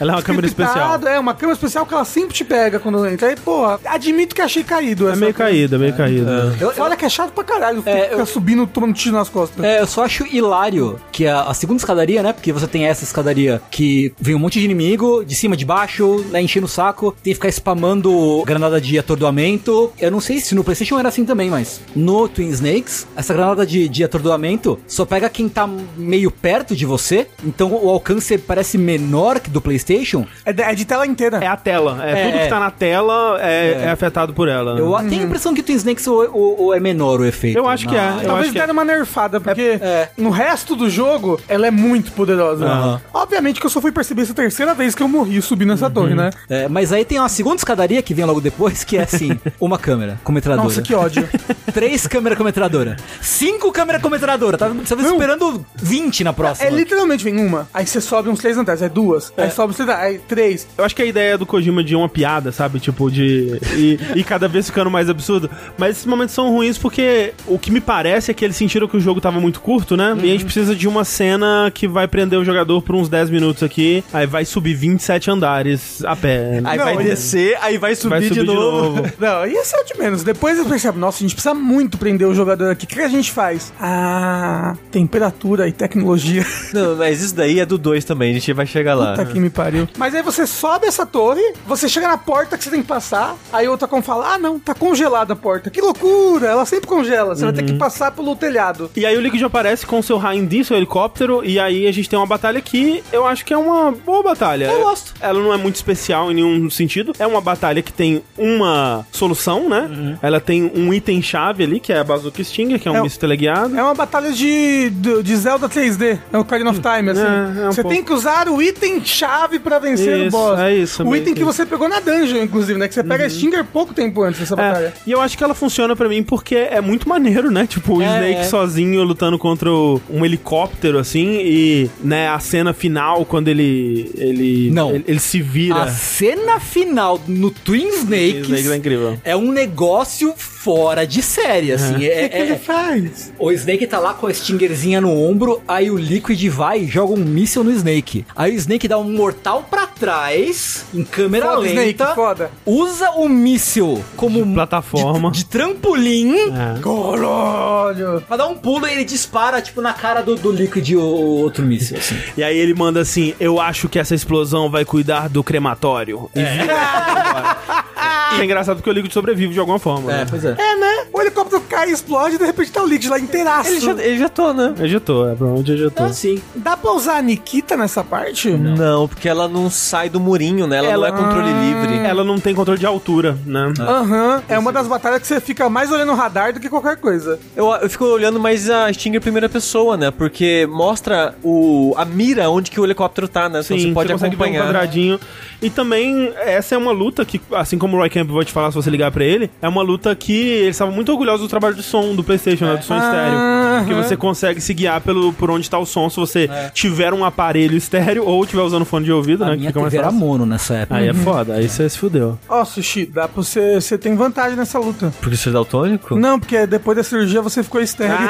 Ela 0.00 0.12
é 0.12 0.16
uma 0.16 0.22
câmera 0.22 0.46
scriptado, 0.46 1.06
É, 1.08 1.18
uma 1.18 1.34
câmera 1.34 1.54
especial 1.54 1.86
que 1.86 1.94
ela 1.94 2.04
sempre 2.14 2.34
te 2.34 2.44
pega 2.44 2.78
quando 2.78 3.04
entra. 3.06 3.28
Aí, 3.28 3.36
porra, 3.36 3.78
admito 3.84 4.34
que 4.34 4.40
achei 4.40 4.62
caído. 4.64 5.08
É 5.08 5.16
meio 5.16 5.34
coisa. 5.34 5.50
caída, 5.50 5.78
meio 5.78 5.94
caída. 5.96 6.56
Eu, 6.60 6.72
Fora 6.72 6.96
que 6.96 7.04
é 7.04 7.08
chato 7.08 7.32
pra 7.32 7.44
caralho 7.44 7.82
É, 7.84 8.02
ficar 8.04 8.16
eu- 8.18 8.26
subindo 8.26 8.66
tomando 8.66 8.94
tiro 8.94 9.14
nas 9.16 9.28
costas. 9.28 9.64
É, 9.64 9.80
eu 9.80 9.86
só 9.86 10.04
acho 10.04 10.24
hilário 10.26 10.98
que 11.12 11.26
a, 11.26 11.42
a 11.42 11.54
segunda 11.54 11.78
escadaria, 11.78 12.22
né? 12.22 12.32
Porque 12.32 12.52
você 12.52 12.66
tem 12.66 12.86
essa 12.86 13.04
escadaria 13.04 13.60
que 13.70 14.12
vem 14.20 14.34
um 14.34 14.38
monte 14.38 14.58
de 14.58 14.64
inimigo, 14.64 15.24
de 15.24 15.34
cima, 15.34 15.56
de 15.56 15.64
baixo, 15.64 16.24
né? 16.30 16.40
Enchendo 16.40 16.66
o 16.66 16.68
saco, 16.68 17.14
tem 17.22 17.32
que 17.32 17.34
ficar 17.34 17.48
spamando 17.48 18.42
granada 18.46 18.80
de 18.80 18.98
atordoamento. 18.98 19.92
Eu 19.98 20.10
não 20.10 20.20
sei 20.20 20.40
se 20.40 20.54
no 20.54 20.62
PlayStation 20.62 20.98
era 20.98 21.08
assim 21.08 21.24
também, 21.24 21.50
mas 21.50 21.80
no 21.96 22.28
Twin 22.28 22.48
Snakes, 22.50 23.06
essa 23.16 23.32
granada 23.34 23.66
de, 23.66 23.88
de 23.88 24.04
atordoamento 24.04 24.78
só 24.86 25.04
pega 25.04 25.28
quem 25.28 25.48
tá 25.48 25.68
meio 25.96 26.30
perto 26.30 26.76
de 26.76 26.86
você, 26.86 27.26
então 27.44 27.72
o 27.72 27.88
alcance 27.88 28.36
parece 28.38 28.76
menor 28.78 29.40
que 29.40 29.50
do 29.50 29.60
PlayStation. 29.60 30.26
É, 30.44 30.52
de, 30.52 30.62
é 30.62 30.74
de 30.74 30.84
tela 30.84 31.06
inteira. 31.06 31.38
É 31.42 31.46
a 31.46 31.56
tela. 31.56 32.03
É, 32.06 32.20
É, 32.20 32.24
tudo 32.26 32.38
é. 32.38 32.42
que 32.44 32.48
tá 32.48 32.60
na 32.60 32.70
tela 32.70 33.38
é, 33.40 33.82
é 33.84 33.90
afetado 33.90 34.32
por 34.32 34.48
ela. 34.48 34.74
né? 34.74 34.80
Eu 34.80 34.92
tenho 35.08 35.22
a 35.22 35.24
impressão 35.26 35.54
que 35.54 35.60
o 35.60 35.64
Twin 35.64 35.74
Snakes 35.76 36.06
o, 36.06 36.22
o- 36.32 36.66
o 36.66 36.74
é 36.74 36.80
menor 36.80 37.20
o 37.20 37.24
efeito. 37.24 37.56
Eu 37.58 37.68
acho 37.68 37.88
que 37.88 37.94
é. 37.96 38.00
Não. 38.10 38.20
Eu 38.20 38.26
Talvez 38.26 38.40
acho 38.44 38.52
que 38.52 38.58
é. 38.58 38.60
deram 38.60 38.72
uma 38.72 38.84
nerfada, 38.84 39.40
porque 39.40 39.78
é. 39.80 40.08
no 40.16 40.30
resto 40.30 40.74
do 40.76 40.88
jogo 40.90 41.40
ela 41.48 41.66
é 41.66 41.70
muito 41.70 42.12
poderosa. 42.12 42.64
Aham. 42.66 43.00
Obviamente 43.12 43.60
que 43.60 43.66
eu 43.66 43.70
só 43.70 43.80
fui 43.80 43.92
perceber 43.92 44.22
essa 44.22 44.34
terceira 44.34 44.74
vez 44.74 44.94
que 44.94 45.02
eu 45.02 45.08
morri 45.08 45.40
subindo 45.42 45.72
essa 45.72 45.88
torre, 45.90 46.14
né? 46.14 46.30
É, 46.48 46.68
mas 46.68 46.92
aí 46.92 47.04
tem 47.04 47.18
uma 47.18 47.28
segunda 47.28 47.56
escadaria 47.56 48.02
que 48.02 48.14
vem 48.14 48.24
logo 48.24 48.40
depois, 48.40 48.84
que 48.84 48.96
é 48.96 49.02
assim, 49.02 49.38
uma 49.60 49.78
câmera 49.78 50.18
com 50.24 50.32
metralhadora. 50.32 50.68
Nossa, 50.68 50.82
que 50.82 50.94
ódio. 50.94 51.28
Três 51.72 52.06
câmeras 52.06 52.36
com 52.38 52.44
metralhadora. 52.44 52.96
Cinco 53.20 53.70
câmeras 53.72 54.00
com 54.02 54.08
metralhadora. 54.08 54.56
Tava, 54.56 54.74
você 54.74 54.94
tava 54.94 55.02
Não. 55.02 55.12
esperando 55.12 55.64
20 55.76 56.24
na 56.24 56.32
próxima. 56.32 56.68
É 56.68 56.70
literalmente 56.70 57.24
vem 57.24 57.38
uma, 57.44 57.68
aí 57.72 57.86
você 57.86 58.00
sobe 58.00 58.28
uns 58.28 58.38
três 58.40 58.56
andares, 58.56 58.82
aí 58.82 58.88
duas, 58.88 59.32
aí 59.36 59.50
sobe 59.50 59.70
uns 59.70 59.76
três 59.76 59.90
aí 59.90 60.18
três. 60.18 60.66
Eu 60.76 60.84
acho 60.84 60.94
que 60.94 61.02
a 61.02 61.04
ideia 61.06 61.36
do 61.38 61.44
Kojima 61.46 61.83
de 61.84 61.94
uma 61.94 62.08
piada, 62.08 62.50
sabe? 62.52 62.80
Tipo, 62.80 63.10
de. 63.10 63.60
E, 63.76 63.98
e 64.16 64.24
cada 64.24 64.48
vez 64.48 64.66
ficando 64.66 64.90
mais 64.90 65.08
absurdo. 65.08 65.50
Mas 65.78 65.92
esses 65.92 66.06
momentos 66.06 66.34
são 66.34 66.50
ruins 66.50 66.78
porque 66.78 67.32
o 67.46 67.58
que 67.58 67.70
me 67.70 67.80
parece 67.80 68.30
é 68.30 68.34
que 68.34 68.44
eles 68.44 68.56
sentiram 68.56 68.88
que 68.88 68.96
o 68.96 69.00
jogo 69.00 69.20
tava 69.20 69.40
muito 69.40 69.60
curto, 69.60 69.96
né? 69.96 70.16
E 70.22 70.28
a 70.28 70.32
gente 70.32 70.44
precisa 70.44 70.74
de 70.74 70.88
uma 70.88 71.04
cena 71.04 71.70
que 71.72 71.86
vai 71.86 72.08
prender 72.08 72.38
o 72.38 72.44
jogador 72.44 72.82
por 72.82 72.94
uns 72.94 73.08
10 73.08 73.30
minutos 73.30 73.62
aqui. 73.62 74.02
Aí 74.12 74.26
vai 74.26 74.44
subir 74.44 74.74
27 74.74 75.30
andares 75.30 76.04
a 76.04 76.16
pé. 76.16 76.60
Aí 76.64 76.78
Não, 76.78 76.84
vai 76.84 77.04
descer, 77.04 77.56
aí 77.60 77.78
vai 77.78 77.94
subir, 77.94 78.10
Vai 78.10 78.22
subir 78.22 78.40
de, 78.40 78.46
novo. 78.46 79.02
Não, 79.18 79.46
ia 79.46 79.64
ser 79.64 79.76
o 79.76 79.84
de 79.84 79.98
menos. 79.98 80.22
Depois 80.22 80.56
eles 80.56 80.68
percebem, 80.68 81.00
nossa, 81.00 81.18
a 81.18 81.22
gente 81.22 81.34
precisa 81.34 81.54
muito 81.54 81.98
prender 81.98 82.26
o 82.26 82.34
jogador 82.34 82.70
aqui. 82.70 82.84
O 82.84 82.88
que, 82.88 82.96
que 82.96 83.02
a 83.02 83.08
gente 83.08 83.30
faz? 83.30 83.72
Ah, 83.80 84.74
temperatura 84.90 85.68
e 85.68 85.72
tecnologia. 85.72 86.44
Não, 86.72 86.96
mas 86.96 87.22
isso 87.22 87.34
daí 87.34 87.60
é 87.60 87.66
do 87.66 87.76
2 87.76 88.04
também, 88.04 88.30
a 88.30 88.34
gente 88.34 88.52
vai 88.52 88.66
chegar 88.66 88.94
lá. 88.94 89.12
Puta 89.12 89.26
que 89.26 89.40
me 89.40 89.50
pariu. 89.50 89.88
Mas 89.98 90.14
aí 90.14 90.22
você 90.22 90.46
sobe 90.46 90.86
essa 90.86 91.04
torre, 91.04 91.42
você 91.66 91.73
chega 91.76 92.08
na 92.08 92.16
porta 92.16 92.56
que 92.56 92.64
você 92.64 92.70
tem 92.70 92.82
que 92.82 92.88
passar, 92.88 93.36
aí 93.52 93.68
o 93.68 93.72
Otacon 93.72 94.02
fala, 94.02 94.34
ah 94.34 94.38
não, 94.38 94.58
tá 94.58 94.74
congelada 94.74 95.32
a 95.32 95.36
porta. 95.36 95.70
Que 95.70 95.80
loucura, 95.80 96.46
ela 96.48 96.64
sempre 96.66 96.86
congela, 96.86 97.34
você 97.34 97.44
vai 97.44 97.52
ter 97.52 97.62
que 97.64 97.74
passar 97.74 98.10
pelo 98.12 98.34
telhado. 98.36 98.90
E 98.96 99.04
aí 99.06 99.16
o 99.16 99.20
Liquid 99.20 99.42
aparece 99.42 99.86
com 99.86 100.00
seu 100.02 100.16
Raindi, 100.18 100.64
seu 100.64 100.76
helicóptero, 100.76 101.42
e 101.44 101.58
aí 101.58 101.86
a 101.86 101.92
gente 101.92 102.08
tem 102.08 102.18
uma 102.18 102.26
batalha 102.26 102.60
que 102.60 103.02
eu 103.12 103.26
acho 103.26 103.44
que 103.44 103.52
é 103.52 103.58
uma 103.58 103.90
boa 103.92 104.22
batalha. 104.22 104.66
Eu 104.66 104.80
gosto. 104.82 105.14
Ela 105.20 105.40
não 105.40 105.52
é 105.52 105.56
muito 105.56 105.76
especial 105.76 106.30
em 106.30 106.34
nenhum 106.34 106.68
sentido. 106.70 107.12
É 107.18 107.26
uma 107.26 107.40
batalha 107.40 107.82
que 107.82 107.92
tem 107.92 108.22
uma 108.36 109.06
solução, 109.12 109.68
né? 109.68 110.18
Ela 110.22 110.40
tem 110.40 110.70
um 110.74 110.92
item-chave 110.92 111.64
ali, 111.64 111.80
que 111.80 111.92
é 111.92 111.98
a 111.98 112.04
Bazooka 112.04 112.42
Stinger, 112.42 112.78
que 112.80 112.88
é 112.88 112.90
um 112.90 112.96
É 112.96 113.00
o- 113.00 113.02
míssil 113.04 113.20
teleguiado. 113.20 113.76
É 113.76 113.82
uma 113.82 113.94
batalha 113.94 114.32
de, 114.32 114.90
de, 114.90 115.22
de 115.22 115.36
Zelda 115.36 115.68
3D, 115.68 116.18
é 116.32 116.36
o 116.38 116.40
Ocarina 116.40 116.70
of 116.70 116.80
Time, 116.80 117.10
assim. 117.10 117.20
É, 117.22 117.62
é 117.64 117.68
um 117.68 117.72
você 117.72 117.82
pouco. 117.82 117.94
tem 117.96 118.04
que 118.04 118.12
usar 118.12 118.48
o 118.48 118.60
item-chave 118.62 119.58
pra 119.58 119.78
vencer 119.78 120.16
o 120.18 120.22
Isso, 120.22 120.30
boss. 120.30 120.58
é 120.60 120.74
isso, 120.74 121.02
O 121.04 121.14
item 121.16 121.34
que 121.34 121.40
que 121.44 121.44
você 121.64 121.70
pegou 121.70 121.88
na 121.88 122.00
dungeon, 122.00 122.42
inclusive, 122.42 122.78
né? 122.78 122.88
Que 122.88 122.94
você 122.94 123.02
pega 123.02 123.24
a 123.26 123.30
Stinger 123.30 123.64
pouco 123.64 123.92
tempo 123.94 124.22
antes 124.22 124.40
dessa 124.40 124.54
É, 124.54 124.56
batalha. 124.56 124.94
e 125.06 125.10
eu 125.12 125.20
acho 125.20 125.36
que 125.36 125.42
ela 125.44 125.54
funciona 125.54 125.96
pra 125.96 126.08
mim 126.08 126.22
porque 126.22 126.54
é 126.56 126.80
muito 126.80 127.08
maneiro, 127.08 127.50
né? 127.50 127.66
Tipo, 127.66 127.98
o 127.98 128.02
É, 128.02 128.06
Snake 128.06 128.40
é. 128.40 128.44
sozinho 128.44 129.02
lutando 129.02 129.38
contra 129.38 129.70
o- 129.72 130.00
um 130.10 130.24
helicóptero, 130.24 130.98
assim, 130.98 131.38
e, 131.40 131.90
né, 132.02 132.28
a 132.28 132.38
cena 132.38 132.72
final, 132.72 133.24
quando 133.24 133.48
ele. 133.48 134.10
Ele, 134.16 134.70
Não. 134.70 134.90
ele, 134.94 135.04
ele 135.08 135.20
se 135.20 135.40
vira. 135.40 135.82
A 135.82 135.88
cena 135.88 136.60
final 136.60 137.20
no 137.26 137.50
Twin 137.50 137.88
Snakes 137.88 138.48
Snake 138.48 138.68
é 138.68 138.76
incrível. 138.76 139.18
é 139.24 139.36
um 139.36 139.50
negócio 139.52 140.34
fora 140.36 141.06
de 141.06 141.22
série, 141.22 141.72
assim. 141.72 141.94
O 141.94 141.98
que, 141.98 142.08
É, 142.10 142.28
que 142.28 142.36
ele 142.38 142.52
é- 142.52 142.56
faz? 142.56 143.32
o 143.38 143.52
Snake 143.52 143.86
tá 143.86 143.98
lá 143.98 144.14
com 144.14 144.26
a 144.26 144.32
Stingerzinha 144.32 145.00
no 145.00 145.10
ombro, 145.10 145.60
aí 145.68 145.90
o 145.90 145.96
Liquid 145.96 146.42
vai 146.48 146.80
e 146.82 146.86
joga 146.86 147.12
um 147.12 147.24
míssil 147.24 147.62
no 147.64 147.70
Snake. 147.70 148.24
Aí 148.34 148.52
o 148.52 148.56
Snake 148.56 148.88
dá 148.88 148.98
um 148.98 149.04
mortal 149.10 149.66
pra 149.70 149.86
trás, 149.86 150.84
em 150.94 151.04
câmera 151.04 151.53
Foda, 151.56 151.66
lenta. 151.68 151.80
Snake, 152.04 152.14
foda. 152.14 152.50
Usa 152.66 153.10
o 153.12 153.28
míssil 153.28 154.04
como 154.16 154.40
um- 154.40 154.54
plataforma. 154.54 155.30
de, 155.30 155.38
de 155.38 155.44
trampolim 155.46 156.34
É. 156.36 156.80
Caralho. 156.82 158.20
pra 158.26 158.36
dar 158.36 158.46
um 158.46 158.54
pulo 158.54 158.86
e 158.86 158.92
ele 158.92 159.04
dispara, 159.04 159.60
tipo, 159.60 159.80
na 159.80 159.92
cara 159.92 160.22
do, 160.22 160.36
do 160.36 160.50
Liquid 160.50 160.90
o, 160.92 161.00
o 161.00 161.40
outro 161.40 161.64
míssil, 161.64 161.96
assim. 161.98 162.16
E 162.36 162.42
aí 162.42 162.56
ele 162.56 162.74
manda 162.74 163.00
assim: 163.00 163.34
Eu 163.40 163.60
acho 163.60 163.88
que 163.88 163.98
essa 163.98 164.14
explosão 164.14 164.70
vai 164.70 164.84
cuidar 164.84 165.28
do 165.28 165.42
crematório. 165.42 166.30
E 166.34 166.42
vira 166.42 166.64
embora. 166.64 167.84
E 168.36 168.40
é 168.40 168.44
engraçado 168.44 168.76
porque 168.78 168.90
o 168.90 168.92
Liquid 168.92 169.12
sobrevive 169.12 169.52
de 169.54 169.60
alguma 169.60 169.78
forma. 169.78 170.10
né? 170.10 170.26
pois 170.28 170.44
é. 170.44 170.56
É, 170.58 170.76
né? 170.76 171.06
O 171.12 171.20
helicóptero 171.20 171.62
cai 171.74 171.90
e 171.90 171.92
explode 171.92 172.36
e 172.36 172.38
de 172.38 172.44
repente 172.44 172.70
tá 172.72 172.82
o 172.82 172.86
Liquid 172.86 173.08
lá 173.10 173.18
inteiraço. 173.18 173.70
Ele 173.70 173.80
já, 173.80 173.92
ele 173.92 174.18
já 174.18 174.28
tô, 174.28 174.52
né? 174.52 174.74
Ejetou, 174.80 175.28
é, 175.28 175.34
provavelmente 175.34 175.72
ejetou. 175.72 176.06
Ah, 176.06 176.12
sim. 176.12 176.40
Dá 176.54 176.76
pra 176.76 176.92
usar 176.92 177.16
a 177.18 177.22
Nikita 177.22 177.76
nessa 177.76 178.02
parte? 178.04 178.50
Não. 178.50 179.08
porque 179.08 179.28
ela 179.28 179.48
não 179.48 179.68
sai 179.70 180.08
do 180.08 180.20
murinho, 180.20 180.66
né? 180.66 180.78
Ela, 180.78 180.88
Ela- 180.88 181.10
não 181.10 181.16
é 181.18 181.20
controle 181.22 181.52
livre. 181.52 181.98
Ela 182.06 182.24
não 182.24 182.38
tem 182.38 182.54
controle 182.54 182.78
de 182.78 182.86
altura, 182.86 183.36
né? 183.46 183.72
Aham. 183.80 184.42
É 184.48 184.58
uma 184.58 184.72
das 184.72 184.86
batalhas 184.86 185.20
que 185.20 185.26
você 185.26 185.40
fica 185.40 185.68
mais 185.68 185.90
olhando 185.90 186.12
o 186.12 186.14
radar 186.14 186.52
do 186.52 186.60
que 186.60 186.68
qualquer 186.68 186.96
coisa. 186.96 187.38
Eu, 187.56 187.70
eu 187.72 187.88
fico 187.90 188.04
olhando 188.04 188.38
mais 188.38 188.68
a 188.70 188.92
Stinger 188.92 189.18
em 189.18 189.22
primeira 189.22 189.48
pessoa, 189.48 189.96
né? 189.96 190.10
Porque 190.10 190.66
mostra 190.70 191.34
o, 191.42 191.94
a 191.96 192.04
mira 192.04 192.48
onde 192.50 192.70
que 192.70 192.80
o 192.80 192.84
helicóptero 192.84 193.26
tá, 193.28 193.48
né? 193.48 193.60
Então 193.64 193.76
Sim, 193.78 193.88
você 193.88 193.92
pode 193.94 194.12
consegue 194.12 194.36
ver 194.36 194.42
um 194.42 194.44
acompanhar. 194.46 194.64
quadradinho. 194.66 195.18
E 195.62 195.70
também, 195.70 196.32
essa 196.36 196.74
é 196.74 196.78
uma 196.78 196.92
luta 196.92 197.24
que, 197.24 197.40
assim 197.52 197.78
como 197.78 197.96
o 197.96 198.00
Roy 198.00 198.10
Camp 198.10 198.28
vai 198.30 198.44
te 198.44 198.52
falar 198.52 198.70
se 198.70 198.76
você 198.76 198.90
ligar 198.90 199.10
pra 199.10 199.24
ele, 199.24 199.50
é 199.62 199.68
uma 199.68 199.80
luta 199.82 200.14
que 200.14 200.32
eles 200.34 200.76
estavam 200.76 200.92
muito 200.94 201.10
orgulhosos 201.10 201.40
do 201.40 201.48
trabalho 201.48 201.63
de 201.72 201.82
som 201.82 202.14
do 202.14 202.22
PlayStation, 202.24 202.64
né? 202.66 202.76
Do 202.76 202.84
som 202.84 202.96
estéreo. 202.96 203.38
Aham. 203.38 203.84
Porque 203.84 203.94
você 203.94 204.16
consegue 204.16 204.60
se 204.60 204.72
guiar 204.74 205.00
pelo, 205.00 205.32
por 205.32 205.50
onde 205.50 205.68
tá 205.70 205.78
o 205.78 205.86
som 205.86 206.08
se 206.10 206.16
você 206.16 206.48
É. 206.50 206.70
tiver 206.72 207.12
um 207.14 207.24
aparelho 207.24 207.76
estéreo 207.76 208.24
ou 208.26 208.44
tiver 208.46 208.62
usando 208.62 208.84
fone 208.84 209.04
de 209.04 209.12
ouvido, 209.12 209.44
A 209.44 209.48
né? 209.48 209.56
minha 209.56 209.68
fica 209.70 209.80
mais 209.80 209.92
TV 209.92 210.02
era 210.02 210.12
mono 210.12 210.44
nessa 210.46 210.74
época. 210.74 210.98
Aí 211.00 211.08
é 211.08 211.14
foda, 211.14 211.54
aí 211.54 211.68
você 211.68 211.88
se 211.88 211.98
fudeu. 211.98 212.38
Ó, 212.48 212.64
Sushi, 212.64 213.06
dá 213.06 213.26
pra 213.28 213.42
você. 213.42 213.80
Você 213.80 213.98
tem 213.98 214.14
vantagem 214.14 214.56
nessa 214.56 214.78
luta. 214.78 215.12
Porque 215.20 215.36
você 215.36 215.48
é 215.48 215.52
daltônico? 215.52 216.16
Não, 216.16 216.38
porque 216.38 216.66
depois 216.66 216.96
da 216.96 217.02
cirurgia 217.02 217.42
você 217.42 217.62
ficou 217.62 217.80
estéreo. 217.80 218.16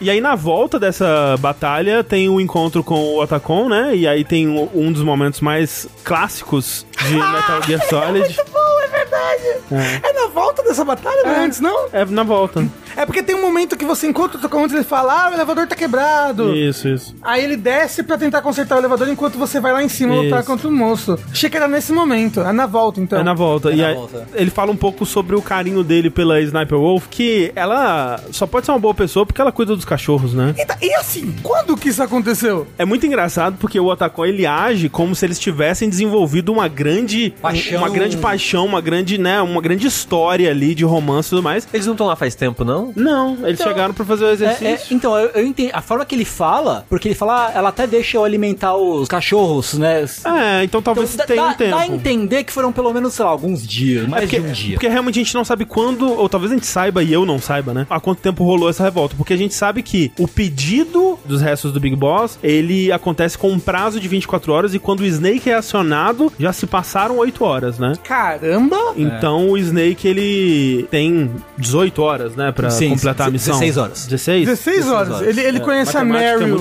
E 0.00 0.08
aí, 0.08 0.20
na 0.20 0.36
volta 0.36 0.78
dessa 0.78 1.34
batalha, 1.40 2.04
tem 2.04 2.28
o 2.28 2.40
encontro 2.40 2.84
com 2.84 2.94
o 2.94 3.20
Otacon, 3.20 3.68
né? 3.68 3.96
E 3.96 4.06
aí 4.06 4.24
tem 4.24 4.46
um 4.46 4.68
um 4.72 4.92
dos 4.92 5.02
momentos 5.02 5.40
mais 5.40 5.88
clássicos 6.04 6.86
de 7.04 7.14
Metal 7.18 7.60
Gear 7.66 7.84
Solid. 7.88 8.36
bom, 8.52 8.77
é 8.77 8.77
verdade. 9.18 10.02
É. 10.04 10.12
na 10.12 10.26
volta 10.28 10.62
dessa 10.62 10.84
batalha, 10.84 11.22
não 11.24 11.30
é 11.32 11.38
antes, 11.44 11.60
não? 11.60 11.88
É 11.92 12.04
na 12.04 12.22
volta. 12.22 12.66
É 12.96 13.06
porque 13.06 13.22
tem 13.22 13.34
um 13.36 13.40
momento 13.42 13.76
que 13.76 13.84
você 13.84 14.06
encontra 14.06 14.38
o 14.38 14.40
Tocão 14.40 14.64
antes 14.64 14.74
ele 14.74 14.84
fala, 14.84 15.26
ah, 15.26 15.30
o 15.30 15.34
elevador 15.34 15.66
tá 15.66 15.76
quebrado. 15.76 16.54
Isso, 16.54 16.88
isso. 16.88 17.14
Aí 17.22 17.44
ele 17.44 17.56
desce 17.56 18.02
pra 18.02 18.18
tentar 18.18 18.42
consertar 18.42 18.76
o 18.76 18.78
elevador 18.78 19.08
enquanto 19.08 19.38
você 19.38 19.60
vai 19.60 19.72
lá 19.72 19.82
em 19.82 19.88
cima 19.88 20.14
lutar 20.14 20.40
Isso. 20.40 20.48
contra 20.50 20.68
o 20.68 20.72
monstro. 20.72 21.18
Achei 21.30 21.48
que 21.48 21.56
era 21.56 21.68
nesse 21.68 21.92
momento. 21.92 22.40
É 22.40 22.52
na 22.52 22.66
volta, 22.66 23.00
então. 23.00 23.18
É 23.18 23.22
na 23.22 23.34
volta. 23.34 23.70
É 23.70 23.74
e 23.74 23.76
na 23.76 23.86
aí, 23.88 23.94
volta. 23.94 24.26
ele 24.34 24.50
fala 24.50 24.72
um 24.72 24.76
pouco 24.76 25.06
sobre 25.06 25.36
o 25.36 25.42
carinho 25.42 25.84
dele 25.84 26.10
pela 26.10 26.40
Sniper 26.40 26.78
Wolf, 26.78 27.06
que 27.08 27.52
ela 27.54 28.20
só 28.32 28.46
pode 28.46 28.66
ser 28.66 28.72
uma 28.72 28.78
boa 28.78 28.94
pessoa 28.94 29.24
porque 29.24 29.40
ela 29.40 29.52
cuida 29.52 29.76
dos 29.76 29.84
cachorros, 29.84 30.34
né? 30.34 30.54
E, 30.58 30.64
tá- 30.66 30.76
e 30.82 30.92
assim, 30.94 31.34
quando 31.42 31.76
que 31.76 31.88
isso 31.90 32.02
aconteceu? 32.02 32.66
É 32.76 32.84
muito 32.84 33.06
engraçado 33.06 33.56
porque 33.60 33.78
o 33.78 33.86
Otacon 33.86 34.24
ele 34.26 34.44
age 34.46 34.88
como 34.88 35.14
se 35.14 35.24
eles 35.24 35.38
tivessem 35.38 35.88
desenvolvido 35.88 36.52
uma 36.52 36.66
grande 36.68 37.32
Paixão. 37.40 37.78
uma 37.78 37.88
grande 37.88 38.16
paixão, 38.16 38.66
uma 38.66 38.80
grande, 38.80 39.07
né, 39.16 39.40
uma 39.40 39.60
grande 39.62 39.86
história 39.86 40.50
ali 40.50 40.74
de 40.74 40.84
romance 40.84 41.28
e 41.28 41.30
tudo 41.30 41.42
mais. 41.42 41.66
Eles 41.72 41.86
não 41.86 41.94
estão 41.94 42.06
lá 42.06 42.16
faz 42.16 42.34
tempo, 42.34 42.64
não? 42.64 42.92
Não, 42.96 43.46
eles 43.46 43.60
chegaram 43.60 43.94
pra 43.94 44.04
fazer 44.04 44.24
o 44.24 44.28
É, 44.28 44.32
exercício. 44.32 44.66
é, 44.66 44.78
então, 44.90 45.16
eu, 45.16 45.30
eu 45.30 45.46
entendi. 45.46 45.70
A 45.72 45.80
forma 45.80 46.04
que 46.04 46.14
ele 46.14 46.24
fala, 46.24 46.84
porque 46.88 47.08
ele 47.08 47.14
fala, 47.14 47.46
ah, 47.46 47.52
ela 47.54 47.68
até 47.68 47.86
deixa 47.86 48.16
eu 48.16 48.24
alimentar 48.24 48.74
os 48.76 49.08
cachorros, 49.08 49.74
né? 49.74 50.04
É, 50.24 50.64
então 50.64 50.82
talvez 50.82 51.14
Então, 51.14 51.26
tenha 51.26 51.42
dá, 51.42 51.48
um 51.50 51.54
tempo. 51.54 51.70
dá 51.70 51.78
a 51.78 51.86
entender 51.86 52.44
que 52.44 52.52
foram 52.52 52.72
pelo 52.72 52.92
menos, 52.92 53.14
sei 53.14 53.24
lá, 53.24 53.30
alguns 53.30 53.66
dias, 53.66 54.06
mais 54.08 54.24
porque, 54.24 54.40
de 54.40 54.46
um 54.48 54.52
dia. 54.52 54.74
porque 54.74 54.88
realmente 54.88 55.18
a 55.18 55.22
gente 55.22 55.34
não 55.34 55.44
sabe 55.44 55.64
quando, 55.64 56.10
ou 56.10 56.28
talvez 56.28 56.50
a 56.52 56.54
gente 56.56 56.66
saiba 56.66 57.02
e 57.02 57.12
eu 57.12 57.24
não 57.24 57.38
saiba, 57.38 57.72
né? 57.72 57.86
Há 57.88 58.00
quanto 58.00 58.20
tempo 58.20 58.42
rolou 58.44 58.68
essa 58.68 58.82
revolta. 58.82 59.14
Porque 59.16 59.32
a 59.32 59.36
gente 59.36 59.54
sabe 59.54 59.82
que 59.82 60.10
o 60.18 60.26
pedido 60.26 61.18
dos 61.24 61.40
restos 61.40 61.72
do 61.72 61.78
Big 61.80 61.94
Boss, 61.94 62.38
ele 62.42 62.90
acontece 62.90 63.38
com 63.38 63.50
um 63.50 63.58
prazo 63.60 64.00
de 64.00 64.08
24 64.08 64.52
horas 64.52 64.74
e 64.74 64.78
quando 64.78 65.00
o 65.00 65.06
Snake 65.06 65.48
é 65.50 65.54
acionado, 65.54 66.32
já 66.38 66.52
se 66.52 66.66
passaram 66.66 67.18
8 67.18 67.44
horas, 67.44 67.78
né? 67.78 67.92
Caramba! 68.02 68.76
Então 69.02 69.50
o 69.50 69.58
Snake, 69.58 70.06
ele 70.08 70.86
tem 70.90 71.30
18 71.56 72.02
horas, 72.02 72.34
né? 72.36 72.52
Pra 72.52 72.70
Sim, 72.70 72.90
completar 72.90 73.28
a 73.28 73.30
missão. 73.30 73.54
16 73.54 73.76
horas. 73.76 74.06
16? 74.06 74.46
16 74.48 74.88
horas. 74.90 75.20
Ele, 75.22 75.40
ele 75.40 75.60
conhece 75.60 75.96
a 75.96 76.00
é 76.00 76.04
Meryl 76.04 76.58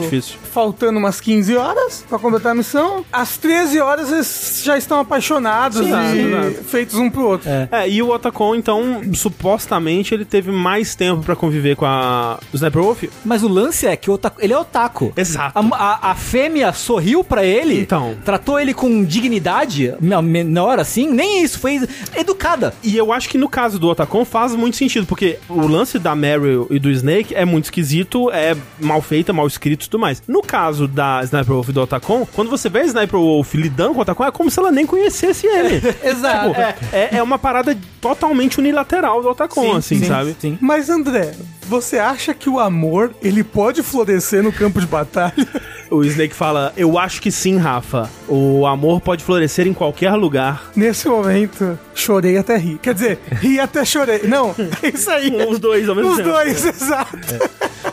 faltando 0.51 0.97
umas 0.99 1.19
15 1.21 1.55
horas 1.55 2.03
pra 2.07 2.17
completar 2.19 2.51
a 2.51 2.55
missão. 2.55 3.05
Às 3.11 3.37
13 3.37 3.79
horas 3.79 4.11
eles 4.11 4.61
já 4.63 4.77
estão 4.77 4.99
apaixonados 4.99 5.77
Sim, 5.79 5.85
e 5.85 6.21
exato. 6.33 6.63
feitos 6.65 6.95
um 6.95 7.09
pro 7.09 7.23
outro. 7.27 7.49
É, 7.71 7.87
e 7.89 8.01
o 8.01 8.09
Otacon, 8.09 8.55
então, 8.55 9.01
supostamente, 9.13 10.13
ele 10.13 10.25
teve 10.25 10.51
mais 10.51 10.95
tempo 10.95 11.21
pra 11.23 11.35
conviver 11.35 11.75
com 11.75 11.85
a 11.85 12.39
Sniper 12.53 12.81
Wolf. 12.81 13.03
Mas 13.23 13.43
o 13.43 13.47
lance 13.47 13.85
é 13.85 13.95
que 13.95 14.09
o 14.09 14.13
otaku, 14.13 14.39
ele 14.41 14.53
é 14.53 14.57
otaku. 14.57 15.13
Exato. 15.15 15.57
A, 15.57 15.75
a- 15.75 16.11
a 16.11 16.15
fêmea 16.15 16.73
sorriu 16.73 17.23
pra 17.23 17.43
ele, 17.45 17.81
Então. 17.81 18.15
tratou 18.25 18.59
ele 18.59 18.73
com 18.73 19.03
dignidade, 19.03 19.93
na 20.01 20.21
menor 20.21 20.79
assim, 20.79 21.07
nem 21.09 21.43
isso, 21.43 21.59
foi 21.59 21.79
educada. 22.27 22.73
E 22.83 22.97
eu 22.97 23.11
acho 23.13 23.29
que 23.29 23.37
no 23.37 23.47
caso 23.47 23.79
do 23.79 23.87
Otacon 23.87 24.25
faz 24.25 24.53
muito 24.53 24.75
sentido, 24.77 25.05
porque 25.05 25.39
o 25.47 25.65
lance 25.65 25.97
da 25.97 26.15
Meryl 26.15 26.67
e 26.69 26.79
do 26.79 26.89
Snake 26.91 27.33
é 27.33 27.45
muito 27.45 27.65
esquisito, 27.65 28.29
é 28.31 28.55
mal 28.79 29.01
feita, 29.01 29.31
mal 29.31 29.47
escrito 29.47 29.85
e 29.85 29.89
tudo 29.89 29.99
mais. 29.99 30.21
No 30.27 30.41
caso 30.41 30.87
da 30.87 31.21
Sniper 31.23 31.53
Wolf 31.53 31.69
e 31.69 31.71
do 31.71 31.81
Otacon, 31.81 32.27
quando 32.33 32.49
você 32.49 32.69
vê 32.69 32.79
a 32.79 32.85
Sniper 32.85 33.19
Wolf 33.19 33.53
lidando 33.55 33.93
com 33.93 33.99
o 33.99 34.01
Otacon, 34.01 34.25
é 34.25 34.31
como 34.31 34.51
se 34.51 34.59
ela 34.59 34.71
nem 34.71 34.85
conhecesse 34.85 35.47
ele. 35.47 35.81
Exato. 36.03 36.49
Tipo, 36.49 36.61
é, 36.93 37.09
é 37.17 37.23
uma 37.23 37.39
parada 37.39 37.77
totalmente 38.01 38.59
unilateral 38.59 39.21
do 39.21 39.29
Otacon, 39.29 39.75
assim, 39.75 40.03
sabe? 40.03 40.35
Sim. 40.39 40.57
Mas 40.61 40.89
André, 40.89 41.33
você 41.67 41.97
acha 41.99 42.33
que 42.33 42.49
o 42.49 42.59
amor 42.59 43.13
ele 43.21 43.43
pode 43.43 43.83
florescer 43.83 44.41
no 44.43 44.51
campo 44.51 44.79
de 44.79 44.87
batalha? 44.87 45.33
O 45.89 46.03
Snake 46.03 46.35
fala: 46.35 46.73
Eu 46.75 46.99
acho 46.99 47.21
que 47.21 47.31
sim, 47.31 47.55
Rafa. 47.55 48.09
O 48.27 48.65
amor 48.67 48.99
pode 48.99 49.23
florescer 49.23 49.65
em 49.65 49.73
qualquer 49.73 50.11
lugar. 50.15 50.69
Nesse 50.75 51.07
momento, 51.07 51.79
chorei 51.95 52.37
até 52.37 52.57
rir. 52.57 52.77
Quer 52.79 52.93
dizer, 52.93 53.19
ri 53.31 53.57
até 53.57 53.85
chorei. 53.85 54.23
Não, 54.23 54.53
é 54.83 54.89
isso 54.89 55.09
aí. 55.09 55.31
Os 55.49 55.59
dois 55.59 55.87
ao 55.87 55.95
mesmo 55.95 56.11
Os 56.11 56.17
tempo. 56.17 56.29
dois, 56.29 56.65
exato. 56.67 57.17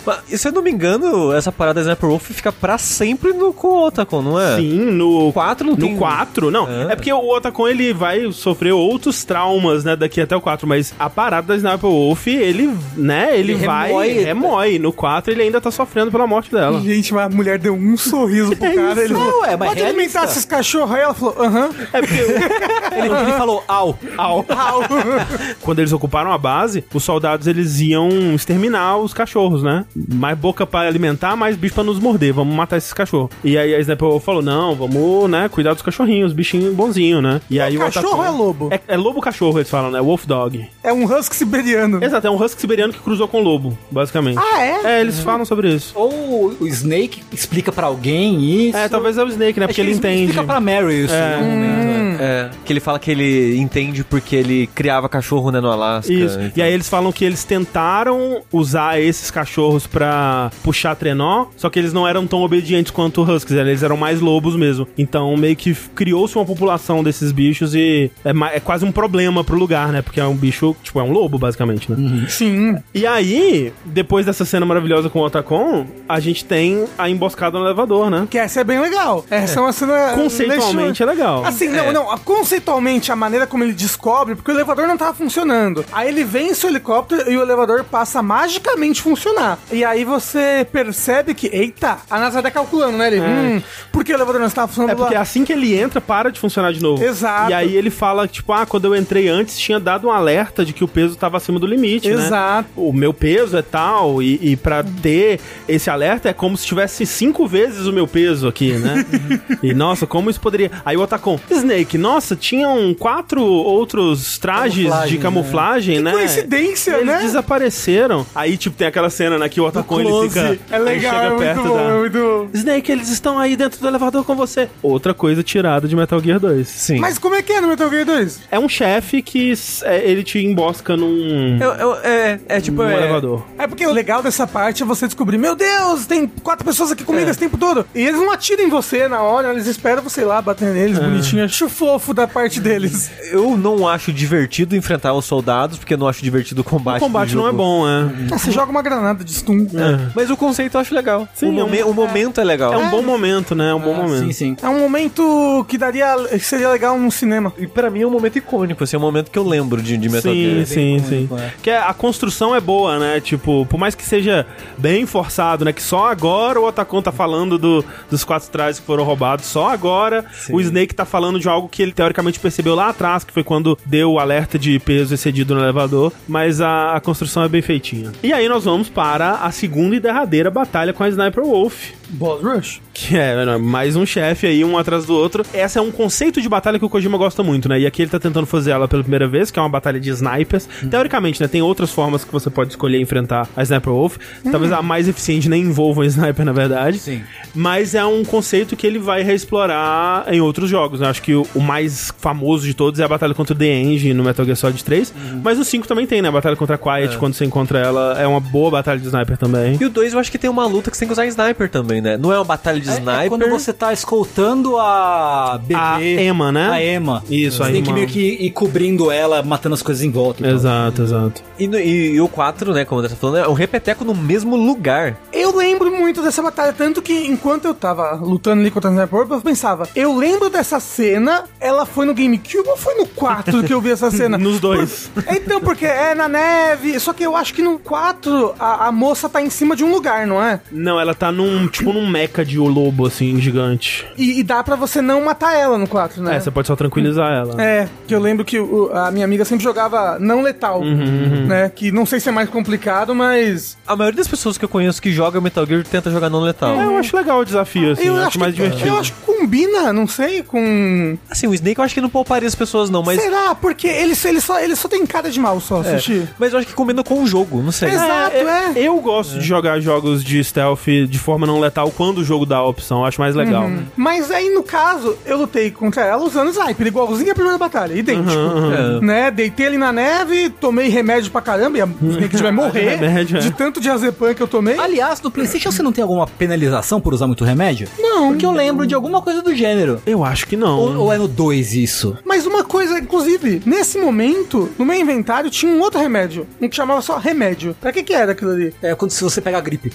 Mas, 0.04 0.40
se 0.40 0.48
eu 0.48 0.52
não 0.52 0.62
me 0.62 0.70
engano, 0.70 1.32
essa 1.32 1.50
parada 1.52 1.74
da 1.74 1.80
Sniper 1.82 2.08
Wolf 2.08 2.30
fica 2.30 2.52
pra 2.52 2.78
sempre 2.78 3.32
no 3.32 3.52
com 3.52 3.68
o 3.68 3.86
Otacon, 3.86 4.22
não 4.22 4.40
é? 4.40 4.56
Sim, 4.56 4.78
no 4.92 5.32
4 5.32 5.66
não 5.66 5.74
no 5.74 5.80
tem... 5.86 5.96
4, 5.96 6.50
não. 6.50 6.68
É. 6.68 6.92
É. 6.92 6.96
porque 6.96 7.12
o 7.12 7.18
Otacon 7.34 7.68
ele 7.68 7.92
vai 7.92 8.30
sofrer 8.32 8.72
outros 8.72 9.24
traumas, 9.24 9.84
né, 9.84 9.96
daqui 9.96 10.20
até 10.20 10.36
o 10.36 10.40
4, 10.40 10.66
mas 10.66 10.94
a 10.98 11.08
parada 11.08 11.46
da 11.48 11.56
Sniper 11.56 11.90
Wolf, 11.90 12.26
ele, 12.26 12.74
né, 12.96 13.38
ele, 13.38 13.52
Ele 13.52 13.66
vai 13.66 13.88
remói. 13.88 14.08
remói. 14.24 14.78
No 14.78 14.92
4 14.92 15.32
ele 15.32 15.42
ainda 15.42 15.60
tá 15.60 15.70
sofrendo 15.70 16.10
pela 16.10 16.26
morte 16.26 16.50
dela. 16.50 16.80
Gente, 16.80 17.12
mas 17.14 17.26
a 17.26 17.28
mulher 17.34 17.58
deu 17.58 17.74
um 17.74 17.96
sorriso 17.96 18.54
pro 18.56 18.68
cara. 18.74 19.02
Ele 19.04 19.14
falou, 19.14 19.30
Não, 19.32 19.44
é, 19.44 19.56
mas 19.56 19.68
pode 19.68 19.80
realista. 19.80 19.86
alimentar 19.88 20.24
esses 20.24 20.44
cachorros 20.44 20.92
aí? 20.94 21.02
Ela 21.02 21.14
falou, 21.14 21.34
aham. 21.42 21.70
É 21.92 22.00
porque 22.00 22.14
Ele, 22.94 23.08
ele 23.08 23.32
falou, 23.36 23.62
au. 23.66 23.98
Au. 24.16 24.44
Quando 25.62 25.78
eles 25.80 25.92
ocuparam 25.92 26.32
a 26.32 26.38
base, 26.38 26.84
os 26.92 27.02
soldados 27.02 27.46
eles 27.46 27.80
iam 27.80 28.08
exterminar 28.34 28.98
os 28.98 29.12
cachorros, 29.14 29.62
né? 29.62 29.83
Mais 29.94 30.36
boca 30.38 30.66
pra 30.66 30.80
alimentar, 30.80 31.36
mais 31.36 31.56
bicho 31.56 31.74
pra 31.74 31.84
nos 31.84 31.98
morder. 31.98 32.32
Vamos 32.32 32.54
matar 32.54 32.76
esses 32.76 32.92
cachorros. 32.92 33.30
E 33.42 33.56
aí 33.58 33.74
a 33.74 33.94
Wolf 33.94 34.24
falou: 34.24 34.42
não, 34.42 34.74
vamos, 34.74 35.30
né, 35.30 35.48
cuidar 35.48 35.72
dos 35.72 35.82
cachorrinhos, 35.82 36.32
bichinho 36.32 36.72
bonzinho, 36.74 37.20
né? 37.22 37.40
E 37.50 37.60
aí 37.60 37.76
o 37.76 37.80
cachorro 37.80 38.08
Otacon- 38.20 38.24
é 38.24 38.30
lobo? 38.30 38.68
É, 38.72 38.80
é 38.88 38.96
lobo 38.96 39.20
cachorro, 39.20 39.58
eles 39.58 39.70
falam, 39.70 39.90
né? 39.90 40.00
Wolf 40.00 40.26
dog. 40.26 40.66
É 40.82 40.92
um 40.92 41.04
husky 41.04 41.36
siberiano. 41.36 42.02
Exato, 42.04 42.26
é 42.26 42.30
um 42.30 42.42
husky 42.42 42.60
siberiano 42.60 42.92
que 42.92 42.98
cruzou 43.00 43.26
com 43.28 43.40
lobo, 43.40 43.76
basicamente. 43.90 44.38
Ah, 44.38 44.62
é? 44.62 44.80
É, 44.84 45.00
eles 45.00 45.20
falam 45.20 45.44
sobre 45.44 45.72
isso. 45.74 45.92
Ou 45.96 46.54
o 46.60 46.66
Snake 46.66 47.22
explica 47.32 47.72
pra 47.72 47.86
alguém 47.86 48.68
isso. 48.68 48.76
É, 48.76 48.88
talvez 48.88 49.16
é 49.18 49.24
o 49.24 49.28
Snake, 49.28 49.58
né? 49.60 49.66
Porque 49.66 49.80
que 49.80 49.80
ele 49.88 49.96
entende. 49.96 50.24
Explica 50.24 50.44
pra 50.44 50.60
Mary 50.60 51.04
isso 51.04 51.14
É. 51.14 51.30
em 51.30 51.34
algum 51.34 51.46
momento. 51.50 51.74
é. 51.80 51.94
É, 52.16 52.50
que 52.64 52.72
ele 52.72 52.80
fala 52.80 52.98
que 52.98 53.10
ele 53.10 53.56
entende 53.58 54.04
porque 54.04 54.36
ele 54.36 54.68
criava 54.68 55.08
cachorro, 55.08 55.50
né, 55.50 55.60
no 55.60 55.68
Alasca. 55.70 56.12
Isso. 56.12 56.36
Então. 56.38 56.52
E 56.56 56.62
aí 56.62 56.72
eles 56.72 56.88
falam 56.88 57.10
que 57.12 57.24
eles 57.24 57.42
tentaram 57.44 58.40
usar 58.52 59.00
esses 59.00 59.30
cachorros 59.30 59.63
pra 59.90 60.50
puxar 60.62 60.94
trenó, 60.94 61.46
só 61.56 61.68
que 61.68 61.78
eles 61.78 61.92
não 61.92 62.06
eram 62.06 62.26
tão 62.26 62.42
obedientes 62.42 62.90
quanto 62.90 63.22
huskies, 63.22 63.58
eles 63.58 63.82
eram 63.82 63.96
mais 63.96 64.20
lobos 64.20 64.56
mesmo. 64.56 64.86
Então 64.96 65.36
meio 65.36 65.56
que 65.56 65.74
criou-se 65.94 66.36
uma 66.36 66.44
população 66.44 67.02
desses 67.02 67.32
bichos 67.32 67.74
e 67.74 68.10
é, 68.24 68.56
é 68.56 68.60
quase 68.60 68.84
um 68.84 68.92
problema 68.92 69.42
pro 69.44 69.56
lugar, 69.56 69.88
né? 69.88 70.02
Porque 70.02 70.20
é 70.20 70.26
um 70.26 70.36
bicho, 70.36 70.76
tipo, 70.82 71.00
é 71.00 71.02
um 71.02 71.12
lobo 71.12 71.38
basicamente, 71.38 71.90
né? 71.90 72.26
Sim. 72.28 72.76
E 72.94 73.06
aí, 73.06 73.72
depois 73.84 74.26
dessa 74.26 74.44
cena 74.44 74.64
maravilhosa 74.66 75.08
com 75.08 75.20
o 75.20 75.24
Otacon, 75.24 75.86
a 76.08 76.20
gente 76.20 76.44
tem 76.44 76.84
a 76.98 77.08
emboscada 77.08 77.58
no 77.58 77.64
elevador, 77.64 78.10
né? 78.10 78.26
Que 78.30 78.38
essa 78.38 78.60
é 78.60 78.64
bem 78.64 78.80
legal. 78.80 79.24
Essa 79.30 79.60
é, 79.60 79.62
uma 79.62 79.72
cena... 79.72 80.12
Conceitualmente 80.14 81.02
é 81.02 81.06
legal. 81.06 81.44
Assim, 81.44 81.68
não, 81.68 81.92
não. 81.92 82.18
Conceitualmente, 82.18 83.12
a 83.12 83.16
maneira 83.16 83.46
como 83.46 83.64
ele 83.64 83.72
descobre, 83.72 84.34
porque 84.34 84.50
o 84.50 84.54
elevador 84.54 84.86
não 84.86 84.96
tava 84.96 85.14
funcionando. 85.14 85.84
Aí 85.92 86.08
ele 86.08 86.24
vence 86.24 86.66
o 86.66 86.68
helicóptero 86.68 87.30
e 87.30 87.36
o 87.36 87.42
elevador 87.42 87.84
passa 87.84 88.20
a 88.20 88.22
magicamente 88.22 89.02
funcionar. 89.02 89.53
E 89.72 89.84
aí 89.84 90.04
você 90.04 90.66
percebe 90.70 91.34
que, 91.34 91.48
eita, 91.52 91.98
a 92.10 92.18
NASA 92.18 92.42
tá 92.42 92.50
calculando, 92.50 92.96
né? 92.98 93.06
Ele, 93.08 93.20
hum, 93.20 93.62
por 93.92 94.04
que 94.04 94.12
o 94.12 94.16
elevador 94.16 94.40
não 94.40 94.48
estava 94.48 94.68
funcionando 94.68 94.92
É 94.92 94.94
porque 94.94 95.14
lá? 95.14 95.20
assim 95.20 95.44
que 95.44 95.52
ele 95.52 95.74
entra, 95.78 96.00
para 96.00 96.30
de 96.30 96.38
funcionar 96.40 96.72
de 96.72 96.80
novo. 96.82 97.02
Exato. 97.02 97.50
E 97.50 97.54
aí 97.54 97.76
ele 97.76 97.90
fala, 97.90 98.26
tipo, 98.28 98.52
ah, 98.52 98.66
quando 98.66 98.86
eu 98.86 98.96
entrei 98.96 99.28
antes, 99.28 99.58
tinha 99.58 99.78
dado 99.80 100.08
um 100.08 100.10
alerta 100.10 100.64
de 100.64 100.72
que 100.72 100.84
o 100.84 100.88
peso 100.88 101.16
tava 101.16 101.36
acima 101.36 101.58
do 101.58 101.66
limite, 101.66 102.08
né? 102.08 102.14
Exato. 102.14 102.68
O 102.76 102.92
meu 102.92 103.12
peso 103.12 103.56
é 103.56 103.62
tal, 103.62 104.22
e, 104.22 104.38
e 104.52 104.56
para 104.56 104.84
ter 105.02 105.40
esse 105.68 105.90
alerta 105.90 106.28
é 106.28 106.32
como 106.32 106.56
se 106.56 106.66
tivesse 106.66 107.06
cinco 107.06 107.46
vezes 107.46 107.86
o 107.86 107.92
meu 107.92 108.06
peso 108.06 108.48
aqui, 108.48 108.72
né? 108.72 109.04
e 109.62 109.72
nossa, 109.74 110.06
como 110.06 110.30
isso 110.30 110.40
poderia. 110.40 110.70
Aí 110.84 110.96
o 110.96 111.00
Otacon, 111.00 111.38
Snake, 111.50 111.96
nossa, 111.98 112.34
tinham 112.36 112.94
quatro 112.94 113.42
outros 113.42 114.38
trajes 114.38 114.84
Camuflagem, 114.84 115.08
de 115.16 115.18
camuflagem, 115.22 116.00
né? 116.00 116.12
coincidência, 116.12 116.92
Eles 116.92 117.06
né? 117.06 117.18
desapareceram. 117.22 118.26
Aí, 118.34 118.56
tipo, 118.56 118.76
tem 118.76 118.86
aquela 118.86 119.10
cena, 119.10 119.38
né, 119.38 119.43
que 119.48 119.60
o 119.60 119.64
Otacon 119.66 120.00
ele 120.00 120.28
fica. 120.28 120.58
É 120.70 120.78
legal, 120.78 121.14
é 121.14 121.16
chega 121.16 121.28
muito 121.30 121.38
perto 121.40 121.62
bom, 121.62 121.74
da. 121.76 121.82
é 121.82 121.98
muito 121.98 122.18
bom. 122.18 122.48
Snake, 122.54 122.92
eles 122.92 123.08
estão 123.08 123.38
aí 123.38 123.56
dentro 123.56 123.80
do 123.80 123.86
elevador 123.88 124.24
com 124.24 124.34
você. 124.34 124.68
Outra 124.82 125.14
coisa 125.14 125.42
tirada 125.42 125.86
de 125.88 125.94
Metal 125.96 126.20
Gear 126.20 126.38
2. 126.40 126.66
Sim. 126.68 126.98
Mas 126.98 127.18
como 127.18 127.34
é 127.34 127.42
que 127.42 127.52
é 127.52 127.60
no 127.60 127.68
Metal 127.68 127.88
Gear 127.90 128.04
2? 128.04 128.40
É 128.50 128.58
um 128.58 128.68
chefe 128.68 129.22
que 129.22 129.52
é, 129.82 130.08
ele 130.10 130.22
te 130.22 130.38
embosca 130.38 130.96
num, 130.96 131.58
É, 131.60 132.08
é, 132.08 132.40
é, 132.48 132.56
é 132.56 132.60
tipo. 132.60 132.82
num 132.82 132.88
é- 132.90 132.96
elevador. 132.96 133.44
É 133.58 133.66
porque 133.66 133.86
o 133.86 133.92
legal 133.92 134.22
dessa 134.22 134.46
parte 134.46 134.82
é 134.82 134.86
você 134.86 135.06
descobrir, 135.06 135.38
meu 135.38 135.54
Deus, 135.54 136.06
tem 136.06 136.26
quatro 136.26 136.64
pessoas 136.64 136.92
aqui 136.92 137.04
comigo 137.04 137.28
esse 137.30 137.38
tempo 137.38 137.56
todo. 137.58 137.86
E 137.94 138.00
eles 138.02 138.20
não 138.20 138.30
atiram 138.30 138.64
em 138.64 138.68
você 138.68 139.08
na 139.08 139.22
hora, 139.22 139.50
eles 139.50 139.66
esperam 139.66 140.02
você 140.02 140.22
ir 140.22 140.24
lá 140.24 140.40
bater 140.42 140.72
neles, 140.72 140.98
bonitinho. 140.98 141.44
Acho 141.44 141.68
fofo 141.68 142.12
da 142.14 142.26
parte 142.26 142.60
deles. 142.60 143.10
Eu 143.30 143.56
não 143.56 143.86
acho 143.88 144.12
divertido 144.12 144.76
enfrentar 144.76 145.12
os 145.14 145.24
soldados, 145.24 145.78
porque 145.78 145.94
eu 145.94 145.98
não 145.98 146.08
acho 146.08 146.22
divertido 146.22 146.60
o 146.60 146.64
combate. 146.64 147.02
O 147.02 147.06
combate 147.06 147.34
não 147.34 147.48
é 147.48 147.52
bom, 147.52 147.88
é. 147.88 148.10
Ah, 148.32 148.38
você 148.38 148.50
joga 148.50 148.70
uma 148.70 148.82
granada 148.82 149.24
de 149.24 149.30
stun. 149.34 149.66
Mas 150.14 150.30
o 150.30 150.36
conceito 150.36 150.76
eu 150.76 150.80
acho 150.80 150.94
legal. 150.94 151.28
Sim, 151.34 151.46
o, 151.46 151.48
é 151.48 151.52
um- 151.52 151.66
momen- 151.66 151.82
o 151.84 151.92
momento 151.92 152.40
é 152.40 152.44
legal. 152.44 152.72
É 152.72 152.76
um 152.76 152.90
bom 152.90 153.02
momento, 153.02 153.54
né? 153.54 153.70
É 153.70 153.74
um 153.74 153.80
bom 153.80 153.94
momento. 153.94 154.26
Sim, 154.26 154.32
sim. 154.32 154.56
É 154.62 154.68
um 154.68 154.78
momento 154.80 155.64
que 155.68 155.76
daria. 155.78 156.14
que 156.30 156.38
seria 156.40 156.68
legal 156.70 156.98
num 156.98 157.10
cinema. 157.10 157.52
E 157.58 157.66
pra 157.66 157.90
mim 157.90 158.02
é 158.02 158.06
um 158.06 158.10
momento 158.10 158.36
icônico, 158.38 158.84
assim, 158.84 158.96
é 158.96 158.98
um 158.98 159.02
momento 159.02 159.30
que 159.30 159.38
eu 159.38 159.46
lembro 159.46 159.80
de, 159.82 159.96
de 159.96 160.08
Metal 160.08 160.32
Sim, 160.32 160.42
Gear. 160.54 160.66
sim, 160.66 160.98
sim. 161.08 161.28
é. 161.38 161.50
Que 161.62 161.70
a 161.70 161.92
construção 161.94 162.54
é 162.54 162.60
boa, 162.60 162.98
né? 162.98 163.20
Tipo, 163.20 163.66
por 163.66 163.78
mais 163.78 163.94
que 163.94 164.04
seja 164.04 164.46
bem 164.78 165.06
forçado, 165.06 165.64
né? 165.64 165.72
Que 165.72 165.82
só 165.82 166.06
agora 166.10 166.60
o 166.60 166.66
Otacon 166.66 167.02
tá 167.02 167.12
falando 167.12 167.58
do- 167.58 167.84
dos 168.10 168.24
quatro 168.24 168.48
trajes 168.50 168.80
que 168.80 168.86
foram 168.86 169.04
roubados, 169.04 169.46
só 169.46 169.68
agora 169.70 170.24
o 170.50 170.60
Snake 170.60 170.94
tá 170.94 171.04
falando 171.04 171.38
de 171.40 171.48
algo 171.48 171.68
que 171.68 171.82
ele 171.82 171.92
teoricamente 171.92 172.38
percebeu 172.40 172.74
lá 172.74 172.88
atrás, 172.88 173.24
que 173.24 173.32
foi 173.32 173.42
quando 173.44 173.78
deu 173.84 174.12
o 174.12 174.18
alerta 174.18 174.58
de 174.58 174.78
peso 174.78 175.14
excedido 175.14 175.54
no 175.54 175.60
elevador, 175.62 176.12
mas 176.28 176.60
a, 176.60 176.94
a 176.94 177.00
construção 177.00 177.42
é 177.44 177.48
bem 177.48 177.62
feitinha. 177.62 178.12
E 178.22 178.32
aí 178.32 178.48
nós 178.48 178.64
vamos 178.64 178.88
para 178.88 179.23
a 179.32 179.50
segunda 179.50 179.96
e 179.96 180.00
derradeira 180.00 180.50
batalha 180.50 180.92
com 180.92 181.02
a 181.02 181.08
Sniper 181.08 181.44
Wolf. 181.44 181.92
Boss 182.14 182.42
Rush. 182.42 182.80
Que 182.92 183.16
é, 183.16 183.44
né, 183.44 183.56
mais 183.56 183.96
um 183.96 184.06
chefe 184.06 184.46
aí, 184.46 184.64
um 184.64 184.78
atrás 184.78 185.04
do 185.04 185.14
outro. 185.14 185.44
Essa 185.52 185.80
é 185.80 185.82
um 185.82 185.90
conceito 185.90 186.40
de 186.40 186.48
batalha 186.48 186.78
que 186.78 186.84
o 186.84 186.88
Kojima 186.88 187.18
gosta 187.18 187.42
muito, 187.42 187.68
né? 187.68 187.80
E 187.80 187.86
aqui 187.86 188.02
ele 188.02 188.10
tá 188.10 188.18
tentando 188.20 188.46
fazer 188.46 188.70
ela 188.70 188.86
pela 188.86 189.02
primeira 189.02 189.26
vez, 189.26 189.50
que 189.50 189.58
é 189.58 189.62
uma 189.62 189.68
batalha 189.68 189.98
de 189.98 190.10
snipers. 190.10 190.68
Teoricamente, 190.90 191.40
né? 191.40 191.48
Tem 191.48 191.60
outras 191.60 191.90
formas 191.90 192.24
que 192.24 192.32
você 192.32 192.48
pode 192.50 192.70
escolher 192.70 193.00
enfrentar 193.00 193.48
a 193.56 193.62
Sniper 193.62 193.92
Wolf. 193.92 194.16
Talvez 194.50 194.70
a 194.72 194.80
mais 194.80 195.08
eficiente 195.08 195.48
nem 195.48 195.62
envolva 195.62 196.02
um 196.02 196.04
sniper, 196.04 196.44
na 196.44 196.52
verdade. 196.52 196.98
Sim. 196.98 197.22
Mas 197.54 197.94
é 197.94 198.04
um 198.04 198.24
conceito 198.24 198.76
que 198.76 198.86
ele 198.86 198.98
vai 198.98 199.22
reexplorar 199.22 200.26
em 200.32 200.40
outros 200.40 200.70
jogos. 200.70 201.00
né? 201.00 201.08
Acho 201.08 201.22
que 201.22 201.34
o, 201.34 201.46
o 201.54 201.60
mais 201.60 202.12
famoso 202.18 202.64
de 202.64 202.74
todos 202.74 203.00
é 203.00 203.04
a 203.04 203.08
batalha 203.08 203.34
contra 203.34 203.54
o 203.54 203.58
The 203.58 203.66
Engine 203.66 204.14
no 204.14 204.22
Metal 204.24 204.44
Gear 204.44 204.56
Solid 204.56 204.82
3. 204.84 205.12
Mas 205.42 205.58
o 205.58 205.64
5 205.64 205.86
também 205.88 206.06
tem, 206.06 206.22
né? 206.22 206.28
A 206.28 206.32
batalha 206.32 206.56
contra 206.56 206.76
a 206.76 206.78
Quiet, 206.78 207.18
quando 207.18 207.34
você 207.34 207.44
encontra 207.44 207.78
ela, 207.78 208.16
é 208.20 208.26
uma 208.26 208.40
boa 208.40 208.70
batalha 208.70 209.00
de 209.00 209.06
sniper 209.06 209.36
também. 209.36 209.76
E 209.80 209.84
o 209.84 209.90
2 209.90 210.12
eu 210.12 210.18
acho 210.20 210.30
que 210.30 210.38
tem 210.38 210.48
uma 210.48 210.66
luta 210.66 210.90
que 210.90 210.96
você 210.96 211.00
tem 211.00 211.08
que 211.08 211.12
usar 211.12 211.26
sniper 211.26 211.68
também, 211.68 212.00
né? 212.04 212.16
Não 212.16 212.32
é 212.32 212.38
uma 212.38 212.44
batalha 212.44 212.78
de 212.80 212.88
É- 212.88 212.92
sniper. 212.92 213.20
É 213.24 213.28
quando 213.28 213.48
você 213.48 213.72
tá 213.72 213.92
escoltando 213.92 214.76
a 214.78 215.58
bebê. 215.60 215.74
A 215.80 216.00
Emma, 216.22 216.52
né? 216.52 216.68
A 216.70 216.84
Emma. 216.84 217.22
Isso, 217.28 217.58
Você 217.58 217.62
a 217.70 217.72
tem 217.72 217.82
que 217.82 217.92
meio 217.92 218.06
que 218.06 218.20
ir 218.20 218.50
cobrindo 218.50 219.10
ela, 219.10 219.42
matando 219.42 219.74
as 219.74 219.82
coisas 219.82 220.02
em 220.04 220.10
volta. 220.10 220.42
tal. 220.44 220.52
Exato, 220.52 221.02
exato. 221.02 221.42
E, 221.58 221.66
no- 221.66 221.78
e- 221.78 222.12
e 222.14 222.20
o 222.20 222.28
4, 222.28 222.72
né, 222.72 222.84
como 222.84 223.00
André 223.00 223.10
tá 223.14 223.16
falando, 223.20 223.38
é 223.38 223.48
um 223.48 223.52
repeteco 223.54 224.04
no 224.04 224.14
mesmo 224.14 224.56
lugar. 224.56 225.16
Eu 225.32 225.56
lembro 225.56 225.90
muito 225.90 226.22
dessa 226.22 226.42
batalha, 226.42 226.72
tanto 226.72 227.00
que 227.02 227.26
enquanto 227.26 227.64
eu 227.64 227.74
tava 227.74 228.14
lutando 228.14 228.60
ali 228.60 228.70
contra 228.70 228.90
a 228.90 228.92
Sniper 228.92 229.26
eu 229.30 229.40
pensava, 229.40 229.88
eu 229.96 230.16
lembro 230.16 230.50
dessa 230.50 230.78
cena, 230.80 231.44
ela 231.60 231.86
foi 231.86 232.06
no 232.06 232.14
GameCube 232.14 232.68
ou 232.68 232.76
foi 232.76 232.94
no 232.94 233.06
4 233.06 233.62
que 233.62 233.72
eu 233.72 233.80
vi 233.80 233.90
essa 233.90 234.10
cena? 234.10 234.36
Nos 234.44 234.60
dois. 234.60 235.10
Por- 235.14 235.24
Então, 235.28 235.60
porque 235.60 235.86
é 235.86 236.14
na 236.14 236.28
neve, 236.28 236.98
só 237.00 237.12
que 237.12 237.22
eu 237.24 237.34
acho 237.36 237.54
que 237.54 237.62
no 237.62 237.78
4 237.78 238.54
a, 238.58 238.88
a 238.88 238.92
moça 238.92 239.28
tá 239.28 239.40
em 239.40 239.48
cima 239.50 239.74
de 239.76 239.84
um 239.84 239.90
lugar, 239.92 240.26
não 240.26 240.42
é? 240.42 240.60
Não, 240.70 240.98
ela 241.00 241.14
tá 241.14 241.30
num, 241.32 241.66
tipo, 241.68 241.83
num 241.92 242.06
mecha 242.08 242.44
de 242.44 242.58
lobo, 242.58 243.06
assim, 243.06 243.40
gigante. 243.40 244.06
E, 244.16 244.40
e 244.40 244.42
dá 244.42 244.62
pra 244.62 244.76
você 244.76 245.00
não 245.02 245.24
matar 245.24 245.54
ela 245.54 245.76
no 245.78 245.86
4, 245.86 246.22
né? 246.22 246.36
É, 246.36 246.40
você 246.40 246.50
pode 246.50 246.66
só 246.68 246.76
tranquilizar 246.76 247.30
ela. 247.32 247.60
É, 247.62 247.88
que 248.06 248.14
eu 248.14 248.20
lembro 248.20 248.44
que 248.44 248.58
o- 248.58 248.90
a 248.92 249.10
minha 249.10 249.24
amiga 249.24 249.44
sempre 249.44 249.62
jogava 249.64 250.18
não 250.18 250.42
letal, 250.42 250.82
né? 250.84 251.70
Que 251.74 251.90
não 251.92 252.06
sei 252.06 252.20
se 252.20 252.28
é 252.28 252.32
mais 252.32 252.48
complicado, 252.48 253.14
mas 253.14 253.76
A 253.86 253.94
maioria 253.96 254.16
das 254.18 254.28
pessoas 254.28 254.56
que 254.58 254.64
eu 254.64 254.68
conheço 254.68 255.00
que 255.00 255.12
joga 255.12 255.40
Metal 255.40 255.66
Gear 255.66 255.84
tenta 255.84 256.10
jogar 256.10 256.30
não 256.30 256.40
letal. 256.40 256.74
É, 256.80 256.84
eu 256.84 256.96
acho 256.96 257.16
legal 257.16 257.40
o 257.40 257.44
desafio, 257.44 257.92
assim, 257.92 258.06
eu 258.06 258.16
acho, 258.16 258.28
acho, 258.28 258.38
mais 258.40 258.54
que, 258.54 258.62
divertido. 258.62 258.88
eu 258.88 258.98
acho 258.98 259.12
que 259.12 259.20
combina, 259.20 259.92
não 259.92 260.06
sei, 260.06 260.42
com... 260.42 261.16
Assim, 261.30 261.46
o 261.46 261.54
Snake 261.54 261.78
eu 261.78 261.84
acho 261.84 261.94
que 261.94 262.00
não 262.00 262.08
pouparia 262.08 262.48
as 262.48 262.54
pessoas 262.54 262.88
não, 262.90 263.02
mas... 263.02 263.20
Será? 263.20 263.54
Porque 263.54 263.86
ele, 263.86 264.14
ele, 264.24 264.40
só, 264.40 264.58
ele 264.60 264.74
só 264.76 264.88
tem 264.88 265.04
cara 265.06 265.30
de 265.30 265.38
mal 265.40 265.60
só, 265.60 265.82
É, 265.82 265.98
Sushi. 265.98 266.26
mas 266.38 266.52
eu 266.52 266.58
acho 266.58 266.68
que 266.68 266.74
combina 266.74 267.02
com 267.02 267.22
o 267.22 267.26
jogo, 267.26 267.62
não 267.62 267.72
sei. 267.72 267.90
Exato, 267.90 268.36
é. 268.36 268.72
Eu 268.76 268.98
gosto 269.00 269.38
de 269.38 269.44
jogar 269.44 269.80
jogos 269.80 270.24
de 270.24 270.42
stealth 270.42 270.86
de 271.08 271.18
forma 271.18 271.46
não 271.46 271.60
letal 271.60 271.73
quando 271.96 272.18
o 272.18 272.24
jogo 272.24 272.46
dá 272.46 272.58
a 272.58 272.66
opção, 272.66 273.00
eu 273.00 273.04
acho 273.06 273.20
mais 273.20 273.34
legal. 273.34 273.68
Mas 273.96 274.30
aí, 274.30 274.50
no 274.50 274.62
caso, 274.62 275.16
eu 275.24 275.38
lutei 275.38 275.70
contra 275.70 276.02
ela 276.02 276.22
usando 276.24 276.50
sniper, 276.50 276.86
igualzinho 276.86 277.32
a 277.32 277.34
primeira 277.34 277.58
batalha, 277.58 277.94
idêntico. 277.94 278.30
É. 278.30 279.04
Né? 279.04 279.30
Deitei 279.30 279.66
ali 279.66 279.78
na 279.78 279.92
neve, 279.92 280.50
tomei 280.50 280.88
remédio 280.88 281.30
pra 281.30 281.40
caramba, 281.40 281.78
e 281.78 281.80
a 281.80 281.86
que 282.28 282.36
vai 282.36 282.52
morrer 282.52 282.96
Remédio, 282.96 283.38
é. 283.38 283.40
de 283.40 283.50
tanto 283.50 283.80
diazepam 283.80 284.34
que 284.34 284.42
eu 284.42 284.48
tomei. 284.48 284.78
Aliás, 284.78 285.20
no 285.20 285.30
PlayStation 285.30 285.70
você 285.70 285.82
não 285.82 285.92
tem 285.92 286.02
alguma 286.02 286.26
penalização 286.26 287.00
por 287.00 287.12
usar 287.14 287.26
muito 287.26 287.44
remédio? 287.44 287.88
Não. 287.98 288.28
Porque 288.28 288.46
eu 288.46 288.52
lembro 288.52 288.86
de 288.86 288.94
alguma 288.94 289.20
coisa 289.22 289.42
do 289.42 289.54
gênero. 289.54 290.00
Eu 290.06 290.24
acho 290.24 290.46
que 290.46 290.56
não. 290.56 290.78
Ou, 290.78 290.96
ou 290.96 291.12
é 291.12 291.18
no 291.18 291.28
2 291.28 291.74
isso? 291.74 292.16
Mas 292.24 292.46
uma 292.46 292.64
coisa, 292.64 292.98
inclusive, 292.98 293.62
nesse 293.66 293.98
momento, 293.98 294.70
no 294.78 294.84
meu 294.84 294.96
inventário 294.98 295.50
tinha 295.50 295.72
um 295.72 295.80
outro 295.80 296.00
remédio. 296.00 296.46
Um 296.60 296.68
que 296.68 296.76
chamava 296.76 297.00
só 297.00 297.16
remédio. 297.18 297.76
Pra 297.80 297.92
que 297.92 298.02
que 298.02 298.12
era 298.12 298.32
aquilo 298.32 298.52
ali? 298.52 298.74
É 298.82 298.94
quando 298.94 299.10
se 299.10 299.22
você 299.22 299.40
pegar 299.40 299.60
gripe. 299.60 299.92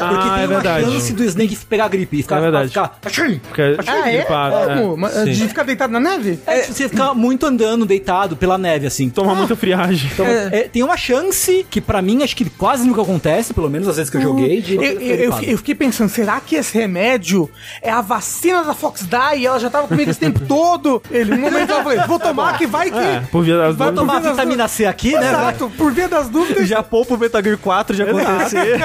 Ah, 0.00 0.08
Porque 0.08 0.28
tem 0.28 0.42
é 0.42 0.46
uma 0.46 0.46
verdade. 0.46 0.84
chance 0.92 1.12
do 1.16 1.24
Snake 1.24 1.56
pegar 1.68 1.88
gripe 1.88 2.18
e 2.18 2.22
ficar. 2.22 2.38
É 2.38 2.40
verdade. 2.42 2.68
Ficar, 2.68 2.98
achei! 3.04 3.40
Porque 3.40 3.62
Ah, 3.86 4.08
é? 4.10 4.16
gripado, 4.18 4.70
é. 4.70 4.80
Como? 4.80 5.08
Sim. 5.08 5.24
De 5.32 5.48
ficar 5.48 5.62
deitado 5.64 5.92
na 5.92 6.00
neve? 6.00 6.38
É, 6.46 6.62
se 6.62 6.74
você 6.74 6.88
ficar 6.88 7.14
muito 7.14 7.46
andando, 7.46 7.84
deitado 7.86 8.36
pela 8.36 8.56
neve, 8.58 8.86
assim. 8.86 9.08
Tomar 9.10 9.34
muita 9.34 9.56
friagem. 9.56 10.10
Então, 10.12 10.26
é, 10.26 10.62
tem 10.64 10.82
uma 10.82 10.96
chance, 10.96 11.66
que 11.70 11.80
pra 11.80 12.00
mim 12.02 12.22
acho 12.22 12.36
que 12.36 12.48
quase 12.50 12.86
nunca 12.86 13.02
acontece, 13.02 13.52
pelo 13.54 13.68
menos 13.70 13.88
às 13.88 13.96
vezes 13.96 14.10
que 14.10 14.16
eu 14.16 14.22
joguei, 14.22 14.60
de 14.60 14.76
Eu, 14.76 14.82
eu- 14.82 15.00
eu 15.00 15.32
fiquei- 15.32 15.52
eu 15.54 15.58
fiquei 15.58 15.74
pensando, 15.74 16.08
será 16.08 16.40
que 16.40 16.56
esse 16.56 16.76
remédio 16.76 17.50
é 17.82 17.90
a 17.90 18.00
vacina 18.00 18.62
da 18.62 18.74
Fox 18.74 19.02
Die 19.06 19.38
e 19.42 19.46
ela 19.46 19.58
já 19.58 19.70
tava 19.70 19.88
comigo 19.88 20.10
esse 20.10 20.20
tempo 20.20 20.40
todo? 20.46 21.02
Ele, 21.10 21.30
no 21.34 21.38
momento 21.38 21.70
eu 21.70 21.82
falei, 21.82 21.98
vou 22.06 22.18
tomar 22.18 22.58
que 22.58 22.66
vai 22.66 22.90
que... 22.90 22.98
É, 22.98 23.20
por 23.30 23.42
via 23.44 23.56
das 23.56 23.76
Vai 23.76 23.88
dúvidas. 23.90 23.94
tomar 23.94 24.20
das 24.20 24.30
vitamina 24.32 24.68
C 24.68 24.86
aqui, 24.86 25.12
né? 25.12 25.28
Exato, 25.28 25.70
por 25.76 25.92
via 25.92 26.08
das 26.08 26.28
dúvidas. 26.28 26.68
Já 26.68 26.82
poupa 26.82 27.14
o 27.14 27.18
Metal 27.18 27.42
Gear 27.42 27.58
4 27.58 27.96
de 27.96 28.02
acontecer. 28.02 28.78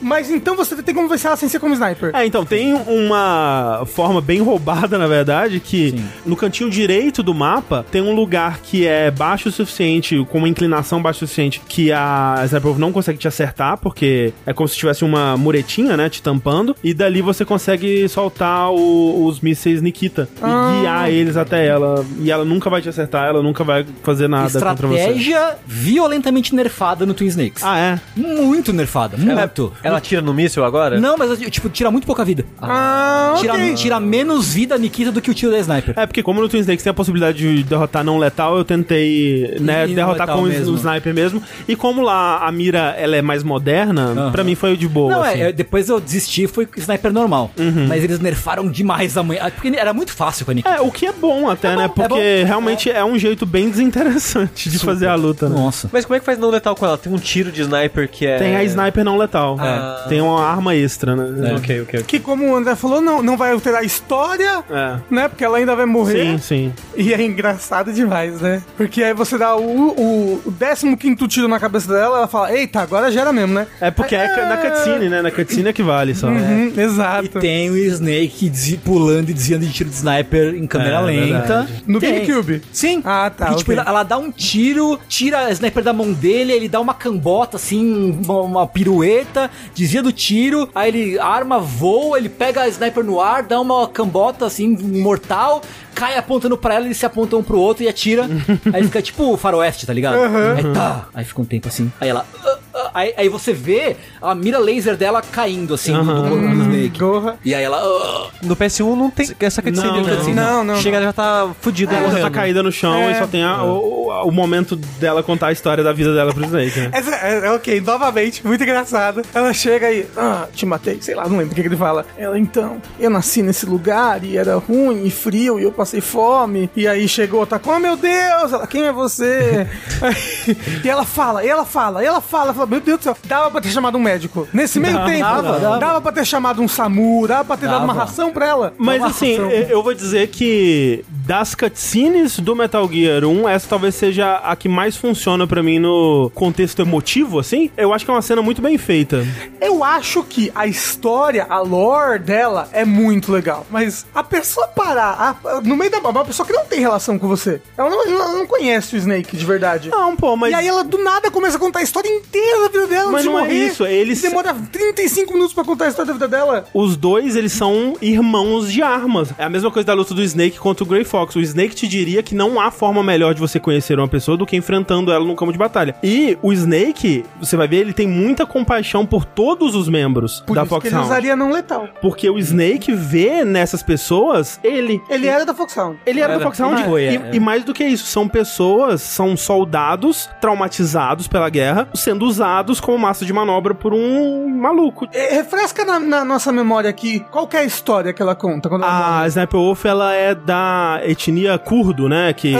Mas 0.00 0.30
então 0.30 0.56
você 0.56 0.80
tem 0.82 0.94
como 0.94 1.08
vencer 1.08 1.26
ela 1.28 1.36
sem 1.36 1.48
ser 1.58 1.60
como 1.60 1.74
sniper. 1.74 2.10
É, 2.14 2.24
então, 2.26 2.44
tem 2.44 2.72
uma 2.72 3.82
forma 3.86 4.20
bem 4.20 4.40
roubada, 4.40 4.98
na 4.98 5.06
verdade, 5.06 5.60
que 5.60 5.94
no 6.24 6.36
cantinho 6.36 6.70
direito 6.70 7.22
do 7.22 7.34
mapa 7.34 7.84
tem 7.90 8.00
um 8.02 8.14
lugar 8.14 8.60
que 8.62 8.86
é 8.86 9.10
baixo 9.10 9.48
o 9.48 9.52
suficiente, 9.52 10.24
com 10.30 10.38
uma 10.38 10.48
inclinação 10.48 11.00
baixa 11.02 11.24
o 11.24 11.28
suficiente, 11.28 11.60
que 11.68 11.92
a 11.92 12.42
Sniper 12.44 12.78
não 12.78 12.92
consegue 12.92 13.18
te 13.18 13.28
acertar, 13.28 13.76
porque 13.78 14.32
é 14.46 14.52
como 14.52 14.68
se 14.68 14.76
tivesse 14.76 15.04
uma 15.04 15.36
muretinha, 15.36 15.96
né, 15.96 16.08
te 16.08 16.22
tampando, 16.22 16.74
e 16.82 16.94
dali 16.94 17.20
você 17.22 17.44
consegue 17.44 18.08
soltar 18.08 18.70
o- 18.70 19.24
os 19.26 19.40
mísseis 19.40 19.82
Nikita 19.82 20.28
e 20.36 20.40
Ah. 20.42 20.78
guiar 20.80 21.10
eles 21.10 21.36
até 21.36 21.66
ela, 21.66 22.04
e 22.20 22.30
ela 22.30 22.44
nunca 22.44 22.70
vai 22.70 22.80
te 22.80 22.88
acertar, 22.88 23.26
ela 23.28 23.42
nunca 23.42 23.64
vai 23.64 23.84
fazer 24.02 24.28
nada 24.28 24.50
contra 24.50 24.86
você. 24.88 24.98
Estratégia 24.98 25.56
violentamente 25.66 26.54
nerfada 26.54 27.04
no 27.06 27.14
Twin 27.14 27.26
Snakes. 27.28 27.62
Ah, 27.64 27.78
é? 27.78 28.00
Muito 28.16 28.72
nerfada, 28.72 29.16
muito. 29.16 29.72
Ela 29.82 30.00
tira 30.00 30.22
no 30.22 30.32
míssil 30.34 30.64
agora? 30.64 31.00
Não, 31.00 31.16
mas 31.16 31.30
tipo, 31.50 31.68
tira 31.68 31.90
muito 31.90 32.06
pouca 32.06 32.24
vida. 32.24 32.44
Ah, 32.60 33.34
Tira, 33.38 33.54
ok. 33.54 33.74
tira 33.74 34.00
menos 34.00 34.52
vida 34.54 34.74
a 34.74 34.78
Nikita 34.78 35.12
do 35.12 35.20
que 35.20 35.30
o 35.30 35.34
tiro 35.34 35.52
da 35.52 35.58
Sniper. 35.58 35.94
É, 35.98 36.06
porque 36.06 36.22
como 36.22 36.40
no 36.40 36.48
Twin 36.48 36.60
Snakes 36.60 36.82
tem 36.82 36.90
a 36.90 36.94
possibilidade 36.94 37.38
de 37.38 37.62
derrotar 37.62 38.02
não 38.04 38.18
letal, 38.18 38.56
eu 38.58 38.64
tentei, 38.64 39.56
né, 39.60 39.86
E 39.88 39.94
derrotar 39.94 40.26
com 40.28 40.40
o- 40.40 40.46
mesmo. 40.46 40.72
o 40.72 40.76
sniper 40.76 41.14
mesmo. 41.14 41.42
E 41.66 41.76
como 41.76 42.02
lá 42.02 42.46
a 42.46 42.52
mira, 42.52 42.94
ela 42.98 43.16
é 43.16 43.22
mais 43.22 43.42
moderna, 43.42 44.12
Aham. 44.16 44.32
pra 44.32 44.44
mim 44.44 44.54
foi 44.54 44.76
de 44.76 44.88
boa, 44.88 45.12
Não, 45.12 45.22
assim. 45.22 45.40
é, 45.40 45.48
é, 45.48 45.52
depois 45.52 45.88
eu 45.88 46.00
desisti, 46.00 46.46
foi 46.46 46.66
com 46.66 46.78
sniper 46.80 47.12
normal. 47.12 47.50
Uhum. 47.58 47.86
Mas 47.88 48.02
eles 48.04 48.18
nerfaram 48.20 48.68
demais 48.68 49.16
a 49.16 49.22
mãe. 49.22 49.38
ah, 49.40 49.50
Porque 49.50 49.68
era 49.76 49.92
muito 49.92 50.12
fácil 50.12 50.44
com 50.44 50.50
a 50.50 50.54
Nikita. 50.54 50.74
É, 50.76 50.80
o 50.80 50.90
que 50.90 51.06
é 51.06 51.12
bom 51.12 51.48
até, 51.48 51.70
né? 51.70 51.76
bom, 51.76 51.82
é 51.82 51.88
Porque 51.88 52.40
bom. 52.40 52.46
realmente 52.46 52.90
é. 52.90 53.04
um 53.04 53.18
jeito 53.18 53.46
bem 53.46 53.70
desinteressante 53.70 54.68
de 54.70 54.78
fazer 54.78 55.06
a 55.06 55.14
luta, 55.14 55.48
né? 55.48 55.56
Nossa. 55.58 55.88
Mas 55.92 56.04
como 56.04 56.16
é 56.16 56.20
que 56.20 56.26
faz 56.26 56.38
não 56.38 56.50
letal 56.50 56.74
com 56.74 56.84
ela? 56.84 56.98
Tem 56.98 57.12
um 57.12 57.16
tiro 57.18 57.50
de 57.50 57.62
sniper 57.62 58.08
que 58.08 58.26
é. 58.26 58.36
Tem 58.38 58.56
a 58.56 58.62
sniper 58.64 59.04
não 59.04 59.16
letal. 59.16 59.56
Ah. 59.58 60.04
Tem 60.08 60.20
uma 60.20 60.44
arma 60.44 60.74
extra, 60.74 61.16
né? 61.16 61.37
Ok, 61.56 61.80
ok, 61.82 62.00
ok. 62.00 62.02
Que 62.06 62.18
como 62.20 62.50
o 62.50 62.56
André 62.56 62.74
falou, 62.76 63.00
não, 63.00 63.22
não 63.22 63.36
vai 63.36 63.52
alterar 63.52 63.80
a 63.82 63.84
história, 63.84 64.64
É. 64.70 64.96
né? 65.10 65.28
Porque 65.28 65.44
ela 65.44 65.58
ainda 65.58 65.74
vai 65.76 65.86
morrer. 65.86 66.32
Sim, 66.32 66.38
sim. 66.38 66.72
E 66.96 67.12
é 67.12 67.22
engraçado 67.22 67.92
demais, 67.92 68.40
né? 68.40 68.62
Porque 68.76 69.02
aí 69.02 69.14
você 69.14 69.36
dá 69.38 69.56
o, 69.56 69.62
o, 69.62 70.42
o 70.46 70.52
15 70.96 71.28
tiro 71.28 71.48
na 71.48 71.58
cabeça 71.60 71.92
dela, 71.92 72.18
ela 72.18 72.28
fala, 72.28 72.52
eita, 72.52 72.80
agora 72.80 73.10
já 73.10 73.20
era 73.22 73.32
mesmo, 73.32 73.54
né? 73.54 73.66
É 73.80 73.90
porque 73.90 74.14
é 74.14 74.28
ca- 74.34 74.46
na 74.46 74.56
cutscene, 74.56 75.08
né? 75.08 75.22
Na 75.22 75.30
cutscene 75.30 75.68
é 75.68 75.72
que 75.72 75.82
vale 75.82 76.14
só. 76.14 76.28
Uhum, 76.28 76.72
E 76.76 76.80
exato. 76.80 77.40
tem 77.40 77.70
o 77.70 77.76
Snake 77.76 78.78
pulando 78.84 79.30
e 79.30 79.34
desviando 79.34 79.64
de 79.66 79.72
tiro 79.72 79.88
de 79.90 79.96
sniper 79.96 80.54
em 80.54 80.66
câmera 80.66 80.98
É, 80.98 81.00
lenta. 81.02 81.38
verdade. 81.38 81.84
No 81.86 82.00
Tem. 82.00 82.14
GameCube? 82.26 82.62
Sim. 82.72 83.02
Ah, 83.04 83.30
tá, 83.30 83.46
Porque, 83.46 83.58
tipo, 83.60 83.72
ok. 83.72 83.80
ela, 83.82 83.90
ela 83.90 84.02
dá 84.02 84.18
um 84.18 84.30
tiro, 84.30 84.98
tira 85.08 85.38
a 85.46 85.50
sniper 85.52 85.82
da 85.82 85.92
mão 85.92 86.12
dele, 86.12 86.52
ele 86.52 86.68
dá 86.68 86.80
uma 86.80 86.94
cambota, 86.94 87.56
assim, 87.56 88.18
uma, 88.24 88.40
uma 88.42 88.66
pirueta, 88.66 89.50
desvia 89.74 90.02
do 90.02 90.12
tiro, 90.12 90.68
aí 90.74 90.88
ele 90.88 91.18
arma, 91.28 91.58
voa, 91.58 92.18
ele 92.18 92.28
pega 92.28 92.62
a 92.62 92.68
sniper 92.68 93.04
no 93.04 93.20
ar, 93.20 93.42
dá 93.42 93.60
uma 93.60 93.86
cambota, 93.88 94.46
assim, 94.46 94.76
mortal, 95.00 95.62
cai 95.98 96.16
apontando 96.16 96.56
pra 96.56 96.74
ela, 96.74 96.84
eles 96.86 96.96
se 96.96 97.04
apontam 97.06 97.40
um 97.40 97.42
pro 97.42 97.58
outro 97.58 97.82
e 97.82 97.88
atira. 97.88 98.26
aí 98.72 98.84
fica 98.84 99.02
tipo 99.02 99.32
o 99.32 99.36
faroeste, 99.36 99.86
tá 99.86 99.92
ligado? 99.92 100.16
Aí 100.56 100.72
tá. 100.72 101.08
Aí 101.14 101.24
fica 101.24 101.40
um 101.40 101.44
tempo 101.44 101.68
assim. 101.68 101.90
Aí 102.00 102.08
ela. 102.08 102.24
ah, 102.44 102.58
ah, 102.74 102.90
aí, 102.94 103.14
aí 103.16 103.28
você 103.28 103.52
vê 103.52 103.96
a 104.22 104.34
mira 104.34 104.58
laser 104.58 104.96
dela 104.96 105.20
caindo, 105.20 105.74
assim, 105.74 105.92
do, 105.92 106.02
do 106.04 106.28
corpo 106.28 106.46
do 106.48 106.62
Snake. 106.62 106.98
Gorra. 106.98 107.36
E 107.44 107.54
aí 107.54 107.64
ela. 107.64 107.78
ah, 107.82 108.28
No 108.42 108.54
PS1 108.56 108.94
não 108.96 109.10
tem 109.10 109.26
essa 109.40 109.60
cutscene. 109.60 109.88
Não, 109.88 110.02
né? 110.04 110.16
não. 110.16 110.34
Não, 110.34 110.64
não, 110.64 110.76
Chega, 110.76 110.96
ela 110.98 111.06
já 111.06 111.12
tá 111.12 111.50
fudida. 111.60 111.94
Ela 111.94 112.10
já 112.10 112.20
tá 112.20 112.30
caída 112.30 112.62
no 112.62 112.70
chão 112.70 112.94
É. 112.94 113.12
e 113.12 113.18
só 113.18 113.26
tem 113.26 113.42
a- 113.42 113.62
o, 113.64 114.08
o 114.26 114.30
momento 114.30 114.76
dela 114.76 115.22
contar 115.22 115.48
a 115.48 115.52
história 115.52 115.82
da 115.82 115.92
vida 115.92 116.14
dela 116.14 116.32
pro 116.32 116.44
Snake, 116.44 116.78
né? 116.80 116.90
Essa, 116.92 117.14
é, 117.16 117.46
é, 117.46 117.50
ok, 117.52 117.80
novamente, 117.80 118.46
muito 118.46 118.62
engraçado. 118.62 119.22
Ela 119.34 119.52
chega 119.52 119.86
aí, 119.88 120.06
ah, 120.16 120.46
te 120.52 120.64
matei, 120.66 120.98
sei 121.00 121.14
lá, 121.14 121.28
não 121.28 121.38
lembro 121.38 121.52
o 121.52 121.54
que, 121.54 121.62
que 121.62 121.68
ele 121.68 121.76
fala. 121.76 122.04
Ela, 122.16 122.38
então, 122.38 122.80
eu 122.98 123.10
nasci 123.10 123.42
nesse 123.42 123.66
lugar 123.66 124.22
e 124.24 124.36
era 124.36 124.56
ruim 124.56 125.04
e 125.04 125.10
frio 125.10 125.58
e 125.58 125.62
eu 125.64 125.72
passei 125.72 125.87
fome. 126.00 126.70
E 126.76 126.86
aí 126.86 127.08
chegou 127.08 127.40
outra, 127.40 127.60
oh 127.64 127.78
meu 127.78 127.96
Deus, 127.96 128.52
ela, 128.52 128.66
quem 128.66 128.84
é 128.84 128.92
você? 128.92 129.66
e 130.84 130.88
ela 130.88 131.04
fala, 131.04 131.44
e 131.44 131.48
ela 131.48 131.64
fala, 131.64 132.02
e 132.02 132.06
ela 132.06 132.20
fala, 132.20 132.52
fala, 132.54 132.66
meu 132.66 132.80
Deus 132.80 132.98
do 132.98 133.04
céu, 133.04 133.16
dava 133.24 133.50
pra 133.50 133.60
ter 133.60 133.70
chamado 133.70 133.96
um 133.98 134.00
médico. 134.00 134.46
Nesse 134.52 134.78
meio 134.80 135.04
tempo, 135.04 135.20
dava, 135.20 135.58
dava. 135.60 135.78
dava 135.78 136.00
pra 136.00 136.12
ter 136.12 136.24
chamado 136.26 136.62
um 136.62 136.68
SAMU, 136.68 137.26
dava 137.26 137.44
pra 137.44 137.56
ter 137.56 137.66
dado 137.66 137.84
uma 137.84 137.94
Dava. 137.94 138.06
ração 138.06 138.32
pra 138.32 138.46
ela. 138.46 138.74
Mas 138.78 138.98
Uma 139.00 139.08
assim, 139.08 139.32
ração. 139.36 139.50
eu 139.50 139.82
vou 139.82 139.94
dizer 139.94 140.28
que 140.28 141.04
das 141.08 141.54
cutscenes 141.54 142.38
do 142.38 142.54
Metal 142.56 142.88
Gear 142.90 143.24
1, 143.24 143.48
essa 143.48 143.68
talvez 143.68 143.94
seja 143.94 144.36
a 144.36 144.54
que 144.56 144.68
mais 144.68 144.96
funciona 144.96 145.46
pra 145.46 145.62
mim 145.62 145.78
no 145.78 146.30
contexto 146.34 146.80
emotivo, 146.82 147.38
assim. 147.38 147.70
Eu 147.76 147.92
acho 147.92 148.04
que 148.04 148.10
é 148.10 148.14
uma 148.14 148.22
cena 148.22 148.40
muito 148.42 148.62
bem 148.62 148.78
feita. 148.78 149.26
Eu 149.60 149.84
acho 149.84 150.22
que 150.22 150.50
a 150.54 150.66
história, 150.66 151.46
a 151.48 151.60
lore 151.60 152.18
dela 152.18 152.68
é 152.72 152.84
muito 152.84 153.30
legal. 153.32 153.66
Mas 153.70 154.06
a 154.14 154.22
pessoa 154.22 154.68
parar 154.68 155.36
a- 155.44 155.60
no 155.60 155.76
meio 155.78 155.90
da 155.90 155.98
uma 155.98 156.24
pessoa 156.24 156.46
que 156.46 156.52
não 156.52 156.64
tem 156.64 156.80
relação 156.80 157.18
com 157.18 157.28
você. 157.28 157.60
Ela 157.76 157.88
não, 157.90 158.38
não 158.38 158.46
conhece 158.46 158.94
o 158.94 158.98
Snake 158.98 159.36
de 159.36 159.44
verdade. 159.44 159.90
Não, 159.90 160.16
pô, 160.16 160.36
mas. 160.36 160.52
E 160.52 160.54
aí 160.54 160.66
ela 160.66 160.82
do 160.82 160.98
nada 161.02 161.30
começa 161.30 161.56
a 161.56 161.60
contar 161.60 161.80
a 161.80 161.82
história 161.82 162.08
inteira 162.08 162.62
da 162.62 162.68
vida 162.68 162.86
dela 162.86 163.12
Mas 163.12 163.24
não 163.24 163.38
é 163.38 163.42
morrer. 163.42 163.66
isso, 163.66 163.86
eles- 163.86 164.20
Demora 164.22 164.54
35 164.72 165.32
minutos 165.32 165.54
pra 165.54 165.64
contar 165.64 165.86
a 165.86 165.88
história 165.88 166.06
da 166.06 166.12
vida 166.14 166.28
dela. 166.28 166.66
Os 166.74 166.96
dois, 166.96 167.36
eles 167.36 167.52
são 167.52 167.94
irmãos 168.00 168.72
de 168.72 168.82
armas. 168.82 169.30
É 169.38 169.44
a 169.44 169.50
mesma 169.50 169.70
coisa 169.70 169.86
da 169.86 169.94
luta 169.94 170.14
do 170.14 170.22
Snake 170.22 170.58
contra 170.58 170.82
o 170.84 170.86
Grey 170.86 171.04
Fox. 171.04 171.36
O 171.36 171.40
Snake 171.40 171.74
te 171.74 171.86
diria 171.86 172.22
que 172.22 172.34
não 172.34 172.58
há 172.60 172.70
forma 172.70 173.02
melhor 173.02 173.34
de 173.34 173.40
você 173.40 173.60
conhecer 173.60 173.98
uma 173.98 174.08
pessoa 174.08 174.36
do 174.36 174.46
que 174.46 174.56
enfrentando 174.56 175.12
ela 175.12 175.24
no 175.24 175.36
campo 175.36 175.52
de 175.52 175.58
batalha. 175.58 175.94
E 176.02 176.36
o 176.42 176.52
Snake, 176.52 177.24
você 177.40 177.56
vai 177.56 177.68
ver, 177.68 177.76
ele 177.78 177.92
tem 177.92 178.08
muita 178.08 178.46
compaixão 178.46 179.04
por 179.06 179.24
todos 179.24 179.74
os 179.74 179.88
membros 179.88 180.42
Por 180.46 180.54
da 180.56 180.64
isso 180.64 180.80
que 180.80 180.88
ele 180.88 180.96
usaria 180.96 181.36
não 181.36 181.50
letal. 181.52 181.88
Porque 182.00 182.28
o 182.30 182.38
Snake 182.38 182.92
vê 182.94 183.44
nessas 183.44 183.82
pessoas 183.82 184.58
ele. 184.64 185.00
Ele 185.08 185.26
era 185.26 185.44
da 185.44 185.54
Foxhound. 185.58 185.98
Ele 186.06 186.20
era, 186.20 186.34
Era. 186.34 186.44
da 186.44 186.46
Foxhound. 186.46 186.84
Foi, 186.84 187.02
e, 187.02 187.16
é. 187.16 187.30
e 187.34 187.40
mais 187.40 187.64
do 187.64 187.74
que 187.74 187.84
isso, 187.84 188.06
são 188.06 188.28
pessoas, 188.28 189.02
são 189.02 189.36
soldados 189.36 190.30
traumatizados 190.40 191.28
pela 191.28 191.50
guerra, 191.50 191.88
sendo 191.94 192.24
usados 192.24 192.80
como 192.80 192.98
massa 192.98 193.24
de 193.24 193.32
manobra 193.32 193.74
por 193.74 193.92
um 193.92 194.48
maluco. 194.48 195.06
É, 195.12 195.34
refresca 195.34 195.84
na, 195.84 195.98
na 195.98 196.24
nossa 196.24 196.52
memória 196.52 196.88
aqui 196.88 197.20
qual 197.30 197.46
que 197.46 197.56
é 197.56 197.60
a 197.60 197.64
história 197.64 198.12
que 198.12 198.22
ela 198.22 198.34
conta 198.34 198.68
quando 198.68 198.84
ela 198.84 198.92
A 198.92 199.16
morre. 199.16 199.28
Sniper 199.28 199.60
Wolf, 199.60 199.84
ela 199.84 200.14
é 200.14 200.34
da 200.34 201.00
etnia 201.04 201.58
curdo, 201.58 202.08
né? 202.08 202.32
Que 202.32 202.54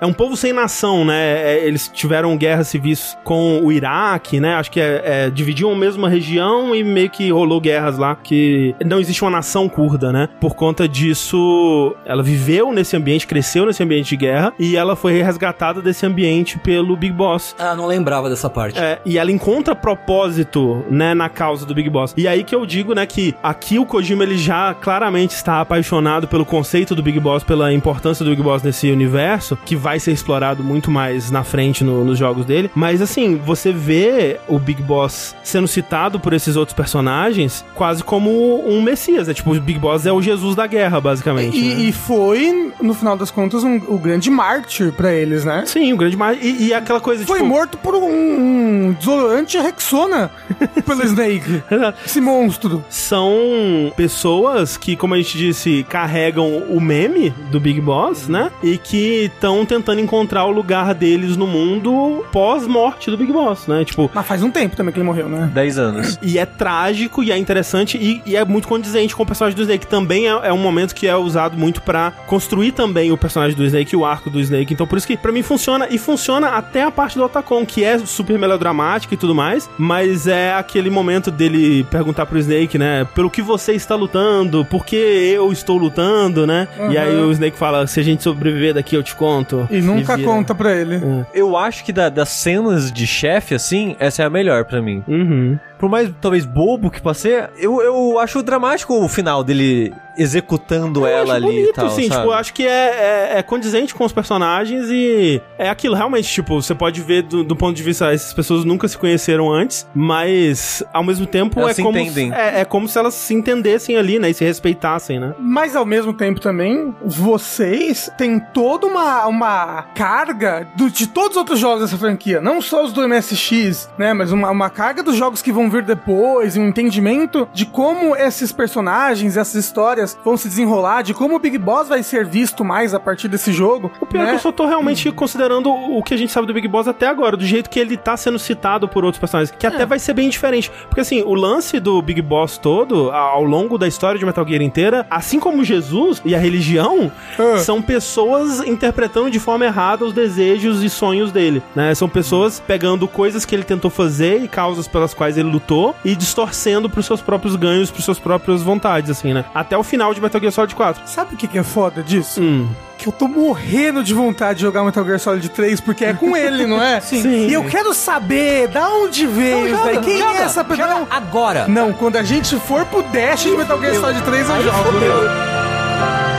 é 0.00 0.06
um 0.06 0.12
povo 0.12 0.36
sem 0.36 0.52
nação, 0.52 1.04
né? 1.04 1.54
É, 1.54 1.66
Eles 1.66 1.88
tiveram 1.88 2.36
guerras 2.36 2.68
civis 2.68 3.16
com 3.24 3.60
o 3.62 3.72
Iraque, 3.72 4.40
né? 4.40 4.54
Acho 4.54 4.70
que 4.70 4.80
é, 4.80 5.02
é, 5.04 5.30
dividiam 5.30 5.72
a 5.72 5.76
mesma 5.76 6.08
região 6.08 6.74
e 6.74 6.84
meio 6.84 7.10
que 7.10 7.30
rolou 7.30 7.60
guerras 7.60 7.98
lá, 7.98 8.14
que 8.16 8.74
não 8.84 9.00
existe 9.00 9.22
uma 9.22 9.30
nação 9.30 9.68
curda, 9.68 10.12
né? 10.12 10.28
Por 10.40 10.54
conta 10.54 10.88
disso, 10.88 11.94
ela 12.04 12.22
viveu 12.22 12.41
nesse 12.72 12.96
ambiente, 12.96 13.26
cresceu 13.26 13.66
nesse 13.66 13.82
ambiente 13.82 14.08
de 14.10 14.16
guerra 14.16 14.52
e 14.58 14.76
ela 14.76 14.96
foi 14.96 15.20
resgatada 15.22 15.80
desse 15.80 16.04
ambiente 16.06 16.58
pelo 16.58 16.96
Big 16.96 17.12
Boss. 17.14 17.54
Ah, 17.58 17.74
não 17.74 17.86
lembrava 17.86 18.28
dessa 18.28 18.48
parte. 18.50 18.78
É, 18.78 18.98
e 19.04 19.18
ela 19.18 19.30
encontra 19.30 19.74
propósito, 19.74 20.84
né, 20.90 21.14
na 21.14 21.28
causa 21.28 21.64
do 21.66 21.74
Big 21.74 21.88
Boss. 21.88 22.14
E 22.16 22.26
aí 22.28 22.44
que 22.44 22.54
eu 22.54 22.64
digo, 22.66 22.94
né, 22.94 23.06
que 23.06 23.34
aqui 23.42 23.78
o 23.78 23.86
Kojima 23.86 24.22
ele 24.24 24.36
já 24.36 24.74
claramente 24.74 25.30
está 25.34 25.60
apaixonado 25.60 26.28
pelo 26.28 26.44
conceito 26.44 26.94
do 26.94 27.02
Big 27.02 27.18
Boss, 27.20 27.42
pela 27.42 27.72
importância 27.72 28.24
do 28.24 28.30
Big 28.30 28.42
Boss 28.42 28.62
nesse 28.62 28.90
universo, 28.90 29.56
que 29.64 29.74
vai 29.76 29.98
ser 29.98 30.12
explorado 30.12 30.62
muito 30.62 30.90
mais 30.90 31.30
na 31.30 31.42
frente 31.44 31.82
no- 31.84 32.04
nos 32.04 32.18
jogos 32.18 32.44
dele. 32.44 32.70
Mas 32.74 33.00
assim, 33.00 33.36
você 33.36 33.72
vê 33.72 34.38
o 34.48 34.58
Big 34.58 34.82
Boss 34.82 35.34
sendo 35.42 35.66
citado 35.68 36.18
por 36.20 36.32
esses 36.32 36.56
outros 36.56 36.74
personagens 36.74 37.64
quase 37.74 38.02
como 38.04 38.30
um 38.68 38.82
messias. 38.82 39.28
É 39.28 39.34
tipo, 39.34 39.54
o 39.54 39.60
Big 39.60 39.78
Boss 39.78 40.06
é 40.06 40.12
o 40.12 40.20
Jesus 40.22 40.54
da 40.54 40.66
guerra, 40.66 41.00
basicamente. 41.00 41.58
né? 41.58 41.66
E, 41.82 41.88
e 41.88 41.92
foi, 42.32 42.72
no 42.80 42.94
final 42.94 43.14
das 43.14 43.30
contas, 43.30 43.62
um, 43.62 43.76
o 43.88 43.98
grande 43.98 44.30
mártir 44.30 44.90
pra 44.92 45.12
eles, 45.12 45.44
né? 45.44 45.64
Sim, 45.66 45.92
o 45.92 45.96
grande 45.98 46.16
mar... 46.16 46.34
e, 46.34 46.68
e 46.68 46.74
aquela 46.74 47.00
coisa, 47.00 47.26
Foi 47.26 47.38
tipo... 47.38 47.48
morto 47.48 47.76
por 47.76 47.94
um, 47.94 48.06
um 48.06 48.96
desodorante 48.98 49.58
Rexona 49.58 50.30
pelo 50.86 51.04
Snake. 51.04 51.62
Esse 52.06 52.20
monstro. 52.22 52.82
são 52.88 53.92
pessoas 53.96 54.78
que, 54.78 54.96
como 54.96 55.12
a 55.12 55.18
gente 55.18 55.36
disse, 55.36 55.84
carregam 55.88 56.56
o 56.70 56.80
meme 56.80 57.30
do 57.50 57.60
Big 57.60 57.80
Boss, 57.82 58.28
né? 58.28 58.50
E 58.62 58.78
que 58.78 59.30
estão 59.34 59.66
tentando 59.66 60.00
encontrar 60.00 60.46
o 60.46 60.50
lugar 60.50 60.94
deles 60.94 61.36
no 61.36 61.46
mundo 61.46 62.24
pós-morte 62.32 63.10
do 63.10 63.16
Big 63.18 63.30
Boss, 63.30 63.66
né? 63.66 63.84
Tipo, 63.84 64.10
Mas 64.14 64.26
faz 64.26 64.42
um 64.42 64.50
tempo 64.50 64.74
também 64.74 64.92
que 64.92 64.98
ele 64.98 65.06
morreu, 65.06 65.28
né? 65.28 65.50
10 65.52 65.78
anos. 65.78 66.18
e 66.22 66.38
é 66.38 66.46
trágico, 66.46 67.22
e 67.22 67.30
é 67.30 67.36
interessante, 67.36 67.98
e, 67.98 68.22
e 68.24 68.36
é 68.36 68.44
muito 68.44 68.66
condizente 68.66 69.14
com 69.14 69.22
o 69.22 69.26
personagem 69.26 69.54
do 69.54 69.62
Snake. 69.62 69.86
Também 69.86 70.28
é, 70.28 70.30
é 70.44 70.52
um 70.52 70.58
momento 70.58 70.94
que 70.94 71.06
é 71.06 71.14
usado 71.14 71.58
muito 71.58 71.82
pra 71.82 72.12
construir 72.26 72.72
também 72.72 73.12
o 73.12 73.16
personagem 73.16 73.56
do 73.56 73.64
Snake 73.64 73.94
e 73.94 73.96
o 73.96 74.04
arco 74.04 74.30
do 74.30 74.40
Snake. 74.40 74.72
Então, 74.72 74.86
por 74.86 74.96
isso 74.98 75.06
que 75.06 75.16
pra 75.16 75.32
mim 75.32 75.42
funciona, 75.42 75.86
e 75.90 75.98
funciona 75.98 76.48
até 76.48 76.82
a 76.82 76.90
parte 76.90 77.16
do 77.18 77.24
Otacon, 77.24 77.64
que 77.66 77.84
é 77.84 77.98
super 77.98 78.38
melodramática 78.38 79.14
e 79.14 79.16
tudo 79.16 79.34
mais, 79.34 79.68
mas 79.78 80.26
é 80.26 80.54
aquele 80.54 80.90
momento 80.90 81.30
dele 81.30 81.84
perguntar 81.90 82.26
pro 82.26 82.38
Snake, 82.38 82.78
né? 82.78 83.06
Pelo 83.14 83.30
que 83.30 83.42
você 83.42 83.72
está 83.72 83.94
lutando, 83.94 84.64
por 84.64 84.84
que 84.86 84.96
eu 84.96 85.52
estou 85.52 85.76
lutando, 85.76 86.46
né? 86.46 86.68
E 86.90 86.96
aí 86.98 87.16
o 87.16 87.30
Snake 87.32 87.56
fala: 87.58 87.86
se 87.86 88.00
a 88.00 88.02
gente 88.02 88.22
sobreviver 88.22 88.74
daqui, 88.74 88.94
eu 88.96 89.02
te 89.02 89.14
conto. 89.14 89.66
E 89.70 89.80
nunca 89.80 90.16
vira. 90.16 90.28
conta 90.28 90.54
pra 90.54 90.72
ele. 90.74 91.00
Eu 91.34 91.56
acho 91.56 91.84
que 91.84 91.92
da- 91.92 92.08
das 92.08 92.28
cenas 92.30 92.90
de 92.92 93.06
chefe, 93.06 93.54
assim, 93.54 93.96
essa 93.98 94.22
é 94.22 94.26
a 94.26 94.30
melhor 94.30 94.64
pra 94.64 94.80
mim. 94.80 95.02
Uhum. 95.06 95.58
Por 95.82 95.88
mais, 95.90 96.08
talvez, 96.20 96.46
bobo 96.46 96.92
que 96.92 97.02
possa 97.02 97.22
ser, 97.22 97.50
eu, 97.58 97.82
eu 97.82 98.16
acho 98.20 98.40
dramático 98.40 98.94
o 98.94 99.08
final 99.08 99.42
dele 99.42 99.92
executando 100.16 101.00
Eu 101.00 101.06
ela 101.06 101.22
acho 101.22 101.32
ali 101.32 101.46
bonito, 101.46 101.70
e 101.70 101.72
tal, 101.72 101.90
sim, 101.90 102.02
sabe? 102.02 102.20
tipo, 102.20 102.26
eu 102.28 102.32
acho 102.34 102.52
que 102.54 102.64
é, 102.66 103.30
é, 103.32 103.38
é 103.38 103.42
condizente 103.42 103.94
com 103.94 104.04
os 104.04 104.12
personagens 104.12 104.86
e 104.90 105.40
é 105.58 105.68
aquilo, 105.68 105.94
realmente, 105.96 106.28
tipo, 106.28 106.60
você 106.62 106.74
pode 106.74 107.00
ver 107.00 107.22
do, 107.22 107.42
do 107.42 107.56
ponto 107.56 107.74
de 107.74 107.82
vista, 107.82 108.12
essas 108.12 108.32
pessoas 108.32 108.64
nunca 108.64 108.86
se 108.86 108.96
conheceram 108.96 109.50
antes, 109.50 109.84
mas 109.94 110.84
ao 110.92 111.02
mesmo 111.02 111.26
tempo 111.26 111.58
Elas 111.58 111.72
é 111.72 111.74
se 111.74 111.82
como 111.82 111.98
entendem. 111.98 112.32
É, 112.32 112.60
é 112.60 112.64
como 112.64 112.86
se 112.86 112.96
elas 112.98 113.14
se 113.14 113.34
entendessem 113.34 113.96
ali, 113.96 114.18
né, 114.18 114.30
e 114.30 114.34
se 114.34 114.44
respeitassem, 114.44 115.18
né? 115.18 115.34
Mas 115.40 115.74
ao 115.74 115.84
mesmo 115.86 116.12
tempo 116.12 116.38
também, 116.40 116.94
vocês 117.04 118.10
têm 118.16 118.38
toda 118.38 118.86
uma, 118.86 119.26
uma 119.26 119.82
carga 119.94 120.68
do- 120.76 120.90
de 120.90 121.06
todos 121.06 121.30
os 121.30 121.36
outros 121.38 121.58
jogos 121.58 121.80
dessa 121.80 121.96
franquia. 121.98 122.40
Não 122.40 122.60
só 122.60 122.84
os 122.84 122.92
do 122.92 123.00
MSX, 123.08 123.88
né? 123.98 124.12
Mas 124.12 124.30
uma, 124.30 124.50
uma 124.50 124.70
carga 124.70 125.02
dos 125.02 125.16
jogos 125.16 125.40
que 125.42 125.50
vão 125.50 125.70
vir 125.72 125.82
depois, 125.82 126.56
um 126.56 126.66
entendimento 126.68 127.48
de 127.52 127.66
como 127.66 128.14
esses 128.14 128.52
personagens, 128.52 129.36
essas 129.36 129.64
histórias 129.64 130.16
vão 130.24 130.36
se 130.36 130.48
desenrolar, 130.48 131.02
de 131.02 131.14
como 131.14 131.36
o 131.36 131.38
Big 131.38 131.58
Boss 131.58 131.88
vai 131.88 132.02
ser 132.02 132.24
visto 132.26 132.64
mais 132.64 132.94
a 132.94 133.00
partir 133.00 133.28
desse 133.28 133.52
jogo. 133.52 133.90
O 134.00 134.06
pior 134.06 134.22
é 134.22 134.24
que 134.26 134.30
né? 134.32 134.36
eu 134.36 134.40
só 134.40 134.52
tô 134.52 134.66
realmente 134.66 135.10
considerando 135.12 135.70
o 135.70 136.02
que 136.02 136.14
a 136.14 136.16
gente 136.16 136.32
sabe 136.32 136.46
do 136.46 136.54
Big 136.54 136.68
Boss 136.68 136.86
até 136.86 137.06
agora, 137.06 137.36
do 137.36 137.44
jeito 137.44 137.70
que 137.70 137.80
ele 137.80 137.96
tá 137.96 138.16
sendo 138.16 138.38
citado 138.38 138.86
por 138.88 139.04
outros 139.04 139.18
personagens, 139.20 139.54
que 139.58 139.66
É. 139.66 139.68
até 139.68 139.86
vai 139.86 139.98
ser 139.98 140.12
bem 140.14 140.28
diferente. 140.28 140.70
Porque 140.88 141.00
assim, 141.00 141.22
o 141.22 141.34
lance 141.34 141.80
do 141.80 142.00
Big 142.02 142.20
Boss 142.20 142.58
todo, 142.58 143.10
ao 143.10 143.42
longo 143.44 143.78
da 143.78 143.88
história 143.88 144.18
de 144.18 144.24
Metal 144.26 144.46
Gear 144.46 144.62
inteira, 144.62 145.06
assim 145.10 145.40
como 145.40 145.64
Jesus 145.64 146.20
e 146.24 146.34
a 146.34 146.38
religião, 146.38 147.10
Ah. 147.38 147.58
são 147.58 147.80
pessoas 147.80 148.60
interpretando 148.66 149.30
de 149.30 149.38
forma 149.38 149.64
errada 149.64 150.04
os 150.04 150.12
desejos 150.12 150.82
e 150.82 150.90
sonhos 150.90 151.32
dele, 151.32 151.62
né? 151.74 151.94
São 151.94 152.08
pessoas 152.08 152.60
pegando 152.60 153.06
coisas 153.08 153.44
que 153.44 153.54
ele 153.54 153.62
tentou 153.64 153.90
fazer 153.90 154.42
e 154.42 154.48
causas 154.48 154.86
pelas 154.88 155.14
quais 155.14 155.38
ele 155.38 155.48
lutou 155.48 155.61
e 156.04 156.14
distorcendo 156.16 156.88
pros 156.90 157.06
seus 157.06 157.20
próprios 157.20 157.56
ganhos, 157.56 157.90
pros 157.90 158.04
suas 158.04 158.18
próprias 158.18 158.62
vontades, 158.62 159.10
assim, 159.10 159.32
né? 159.32 159.44
Até 159.54 159.76
o 159.76 159.82
final 159.82 160.12
de 160.12 160.20
Metal 160.20 160.40
Gear 160.40 160.52
Solid 160.52 160.74
4. 160.74 161.02
Sabe 161.06 161.34
o 161.34 161.36
que, 161.36 161.46
que 161.46 161.58
é 161.58 161.62
foda 161.62 162.02
disso? 162.02 162.40
Hum. 162.42 162.68
Que 162.98 163.08
eu 163.08 163.12
tô 163.12 163.26
morrendo 163.26 164.04
de 164.04 164.14
vontade 164.14 164.58
de 164.58 164.62
jogar 164.62 164.84
Metal 164.84 165.04
Gear 165.04 165.18
Solid 165.18 165.48
3, 165.48 165.80
porque 165.80 166.04
é 166.04 166.12
com 166.14 166.34
ele, 166.36 166.66
não 166.66 166.82
é? 166.82 167.00
Sim. 167.00 167.48
E 167.48 167.52
eu 167.52 167.64
quero 167.64 167.92
saber 167.94 168.68
da 168.68 168.88
onde 168.88 169.26
veio 169.26 169.68
isso 169.68 169.84
daí. 169.84 169.98
Quem 169.98 170.22
é 170.22 170.42
essa 170.42 170.64
pessoa? 170.64 170.88
Não, 170.88 171.06
Agora! 171.10 171.66
Não, 171.68 171.92
quando 171.92 172.16
a 172.16 172.22
gente 172.22 172.56
for 172.56 172.84
pro 172.86 173.02
Dash 173.02 173.42
de 173.42 173.50
Metal 173.50 173.80
Gear 173.80 173.94
Solid 173.96 174.22
3, 174.22 174.48
eu 174.48 174.62
jogo. 174.62 176.31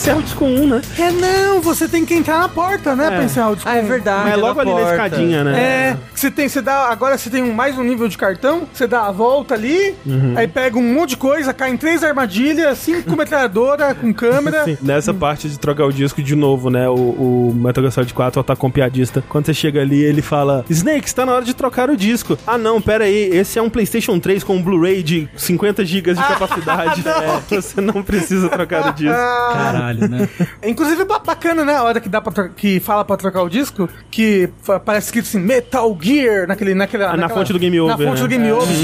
Encerra 0.00 0.16
o 0.18 0.22
disco 0.22 0.44
1, 0.46 0.66
né? 0.66 0.80
É, 0.98 1.10
não, 1.10 1.60
você 1.60 1.86
tem 1.86 2.06
que 2.06 2.14
entrar 2.14 2.38
na 2.38 2.48
porta, 2.48 2.96
né, 2.96 3.06
É. 3.06 3.10
pra 3.10 3.24
encerrar 3.24 3.50
o 3.50 3.54
disco. 3.54 3.68
Ah, 3.68 3.76
é 3.76 3.82
verdade. 3.82 4.24
Mas 4.24 4.32
é 4.32 4.36
logo 4.36 4.58
ali 4.58 4.70
na 4.70 4.76
porta. 4.80 4.92
escadinha, 4.94 5.44
né? 5.44 5.60
É, 5.60 5.96
você 6.14 6.30
tem, 6.30 6.48
você 6.48 6.62
dá, 6.62 6.88
agora 6.88 7.18
você 7.18 7.28
tem 7.28 7.42
um- 7.42 7.52
mais 7.52 7.76
um 7.76 7.82
nível 7.82 8.08
de 8.08 8.16
cartão, 8.16 8.62
você 8.72 8.86
dá 8.86 9.02
a 9.08 9.12
volta 9.12 9.52
ali, 9.54 9.94
Uhum. 10.06 10.32
aí 10.36 10.48
pega 10.48 10.78
um 10.78 10.94
monte 10.94 11.10
de 11.10 11.16
coisa, 11.18 11.52
cai 11.52 11.70
em 11.70 11.76
três 11.76 12.02
armadilhas, 12.02 12.78
cinco 12.78 13.14
metralhadora 13.14 13.94
com 13.94 14.10
câmera. 14.14 14.64
Sim, 14.64 14.78
nessa 14.80 15.12
parte 15.12 15.50
de 15.50 15.58
trocar 15.58 15.84
o 15.84 15.92
disco 15.92 16.22
de 16.22 16.34
novo, 16.34 16.70
né? 16.70 16.88
O, 16.88 16.94
o 16.94 17.54
Metal 17.54 17.82
Gear 17.84 17.92
Solid 17.92 18.14
4 18.14 18.42
tá 18.42 18.56
com 18.56 18.70
piadista. 18.70 19.22
Quando 19.28 19.44
você 19.44 19.52
chega 19.54 19.82
ali, 19.82 20.02
ele 20.02 20.22
fala: 20.22 20.64
Snake, 20.70 21.06
está 21.08 21.26
na 21.26 21.32
hora 21.34 21.44
de 21.44 21.52
trocar 21.52 21.90
o 21.90 21.96
disco. 21.96 22.38
Ah, 22.46 22.56
não, 22.56 22.80
pera 22.80 23.04
aí, 23.04 23.28
esse 23.36 23.58
é 23.58 23.62
um 23.62 23.68
PlayStation 23.68 24.18
3 24.18 24.42
com 24.42 24.56
um 24.56 24.62
Blu-ray 24.62 25.02
de 25.02 25.28
50 25.36 25.84
GB 25.84 26.14
de 26.14 26.20
capacidade. 26.26 27.04
É, 27.06 27.60
você 27.60 27.82
não 27.82 28.02
precisa 28.02 28.48
trocar 28.48 28.88
o 28.88 28.92
disco. 28.94 29.12
Caralho, 29.14 29.89
né? 29.98 30.28
Inclusive, 30.66 31.04
ba- 31.04 31.18
bacana, 31.18 31.64
né? 31.64 31.74
A 31.76 31.82
hora 31.82 32.00
que 32.00 32.08
dá 32.08 32.20
pra 32.20 32.48
que 32.48 32.80
fala 32.80 33.04
pra 33.04 33.16
trocar 33.16 33.42
o 33.42 33.48
disco, 33.48 33.88
que 34.10 34.48
parece 34.84 35.06
escrito 35.06 35.24
assim, 35.26 35.38
Metal 35.40 35.98
Gear, 36.00 36.46
naquele, 36.46 36.74
naquela, 36.74 37.16
na 37.16 37.28
fonte 37.28 37.52
do 37.52 37.58
Game 37.58 37.78
Over, 37.80 37.96
Na 37.98 38.04
fonte 38.04 38.16
né? 38.22 38.22
do 38.22 38.28
Game 38.28 38.48
É. 38.48 38.52
Over. 38.54 38.76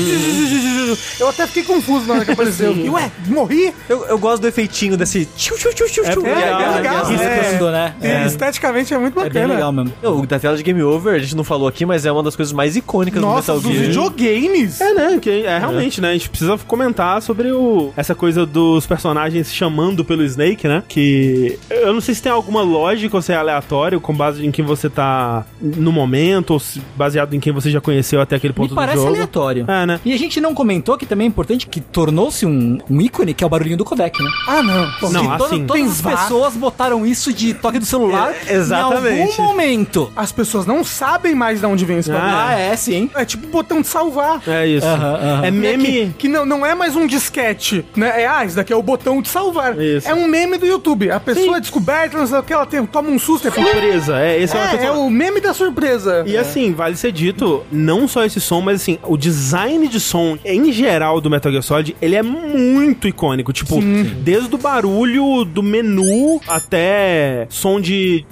Eu 1.19 1.29
até 1.29 1.47
fiquei 1.47 1.63
confuso 1.65 2.07
na 2.07 2.15
hora 2.15 2.25
que 2.25 2.31
apareceu. 2.33 2.73
E, 2.77 2.89
ué, 2.89 3.11
morri? 3.29 3.73
Eu, 3.89 4.05
eu 4.07 4.19
gosto 4.19 4.43
do 4.43 4.49
efeitinho 4.49 4.97
desse 4.97 5.27
tchu, 5.37 5.55
tchu, 5.57 5.75
tchu, 5.75 5.87
tchu, 5.89 6.03
É 6.05 6.15
legal, 6.15 6.61
é 6.61 6.77
legal. 6.77 7.05
Riscando, 7.07 7.69
É, 7.69 7.73
né? 7.73 7.95
E 8.03 8.07
É. 8.07 8.27
Esteticamente 8.27 8.95
é 8.95 8.99
muito 8.99 9.19
É 9.19 9.23
bem 9.25 9.33
bacana. 9.43 9.55
legal 9.55 9.73
mesmo. 9.73 9.93
O 10.03 10.27
da 10.27 10.39
tela 10.39 10.57
de 10.57 10.63
Game 10.63 10.83
Over, 10.83 11.15
a 11.15 11.19
gente 11.19 11.35
não 11.37 11.45
falou 11.45 11.67
aqui, 11.69 11.85
mas 11.85 12.07
é 12.07 12.13
uma 12.13 12.23
das 12.23 12.37
coisas 12.37 12.53
mais 12.53 12.77
icônicas 12.77 13.21
Nossa, 13.21 13.53
do 13.55 13.61
dos 13.61 13.71
Metal 13.71 13.83
Gear. 13.93 14.11
videogames. 14.11 14.81
É, 14.81 14.93
né? 14.95 15.19
Que 15.21 15.45
é 15.45 15.59
realmente, 15.59 16.01
né? 16.01 16.11
A 16.11 16.13
gente 16.13 16.29
precisa 16.29 16.57
comentar 16.67 17.21
sobre 17.23 17.51
o, 17.51 17.93
essa 17.97 18.15
coisa 18.15 18.45
dos 18.47 18.87
personagens 18.87 19.53
chamando 19.53 20.05
pelo 20.05 20.23
Snake, 20.25 20.69
né? 20.69 20.83
Que 20.97 21.59
eu 21.69 21.93
não 21.93 22.01
sei 22.01 22.15
se 22.15 22.23
tem 22.23 22.33
alguma 22.33 22.63
lógica 22.63 23.15
ou 23.15 23.21
se 23.21 23.31
é 23.31 23.37
aleatório, 23.37 24.01
com 24.01 24.15
base 24.15 24.47
em 24.47 24.51
quem 24.51 24.65
você 24.65 24.89
tá 24.89 25.45
no 25.61 25.93
momento, 25.93 26.53
ou 26.53 26.59
se 26.59 26.81
baseado 26.97 27.35
em 27.35 27.39
quem 27.39 27.53
você 27.53 27.71
já 27.71 27.83
conheceu 27.83 28.19
até 28.19 28.35
aquele 28.37 28.55
ponto 28.55 28.71
Me 28.71 28.77
parece 28.77 28.97
do 28.97 29.03
jogo. 29.03 29.15
aleatório. 29.15 29.67
É, 29.69 29.85
né? 29.85 30.01
E 30.03 30.15
a 30.15 30.17
gente 30.19 30.41
não 30.41 30.55
comentou 30.55 30.97
que 30.97 31.05
também 31.05 31.27
é 31.27 31.29
importante 31.29 31.67
que 31.67 31.83
tornou-se 31.83 32.47
um, 32.47 32.79
um 32.89 32.99
ícone, 32.99 33.35
que 33.35 33.45
é 33.45 33.47
o 33.47 33.51
barulhinho 33.51 33.77
do 33.77 33.85
codec, 33.85 34.19
né? 34.23 34.31
Ah, 34.49 34.63
não. 34.63 34.91
Pô, 34.99 35.11
Não, 35.11 35.33
assim, 35.33 35.67
todas 35.67 35.77
tem 35.77 35.85
as 35.85 36.01
pessoas 36.01 36.55
botaram 36.57 37.05
isso 37.05 37.31
de 37.31 37.53
toque 37.53 37.79
do 37.79 37.85
celular 37.85 38.33
É, 38.47 38.55
exatamente. 38.55 39.19
em 39.19 39.23
algum 39.23 39.43
momento. 39.43 40.11
As 40.17 40.33
pessoas 40.33 40.65
não 40.65 40.83
sabem 40.83 41.35
mais 41.35 41.61
de 41.61 41.67
onde 41.67 41.85
vem 41.85 41.99
esse 41.99 42.11
bagulho. 42.11 42.33
Ah, 42.35 42.55
é, 42.59 42.75
sim. 42.75 43.11
É 43.15 43.27
tipo 43.27 43.47
o 43.47 43.51
botão 43.51 43.83
de 43.83 43.87
salvar. 43.87 44.41
É 44.49 44.67
isso. 44.67 44.87
Aham, 44.87 45.15
aham. 45.15 45.45
É 45.45 45.49
É 45.49 45.51
meme. 45.51 45.85
que, 45.85 46.13
que 46.21 46.29
não, 46.29 46.47
não 46.47 46.65
é 46.65 46.75
mais 46.75 46.97
um 46.97 47.07
disquete, 47.07 47.85
né? 47.95 48.23
É, 48.23 48.27
ah, 48.27 48.47
isso 48.47 48.57
daqui 48.57 48.73
é 48.73 48.77
o 48.77 48.83
botão 48.83 49.21
de 49.21 49.29
salvar. 49.29 49.79
Isso. 49.79 50.09
É 50.09 50.15
um 50.15 50.27
meme 50.27 50.57
do 50.57 50.65
YouTube. 50.65 50.86
A 51.13 51.21
pessoa 51.21 51.57
é 51.57 51.61
descoberta, 51.61 52.19
não 52.19 52.27
sei 52.27 52.39
o 52.39 52.43
que, 52.43 52.53
ela 52.53 52.67
tem, 52.67 52.85
toma 52.87 53.11
um 53.11 53.19
susto. 53.19 53.49
É, 53.49 53.51
Surpresa, 53.51 54.21
é, 54.21 54.43
esse 54.43 54.57
é, 54.57 54.61
uma 54.61 54.71
é, 54.71 54.85
é 54.85 54.91
o 54.91 55.09
meme 55.11 55.41
da 55.41 55.55
surpresa. 55.55 56.25
E 56.27 56.37
assim, 56.37 56.73
vale 56.73 56.97
ser 56.97 57.13
dito, 57.13 57.65
não 57.71 58.07
só 58.07 58.25
esse 58.25 58.41
som, 58.41 58.61
mas 58.61 58.83
assim, 58.83 58.99
o 59.03 59.17
design 59.17 59.89
de 59.89 59.99
som 59.99 60.39
em 60.45 60.71
geral 60.73 61.21
do 61.21 61.31
Metal 61.31 61.51
Gear 61.51 61.63
Solid, 61.63 61.97
ele 62.01 62.15
é 62.15 62.23
muito 62.23 63.09
icônico. 63.09 63.53
Tipo, 63.53 63.81
desde 64.23 64.55
o 64.55 64.59
barulho 64.59 65.45
do 65.45 65.63
menu 65.63 66.41
até 66.47 67.47
som 67.49 67.81
de 67.81 68.25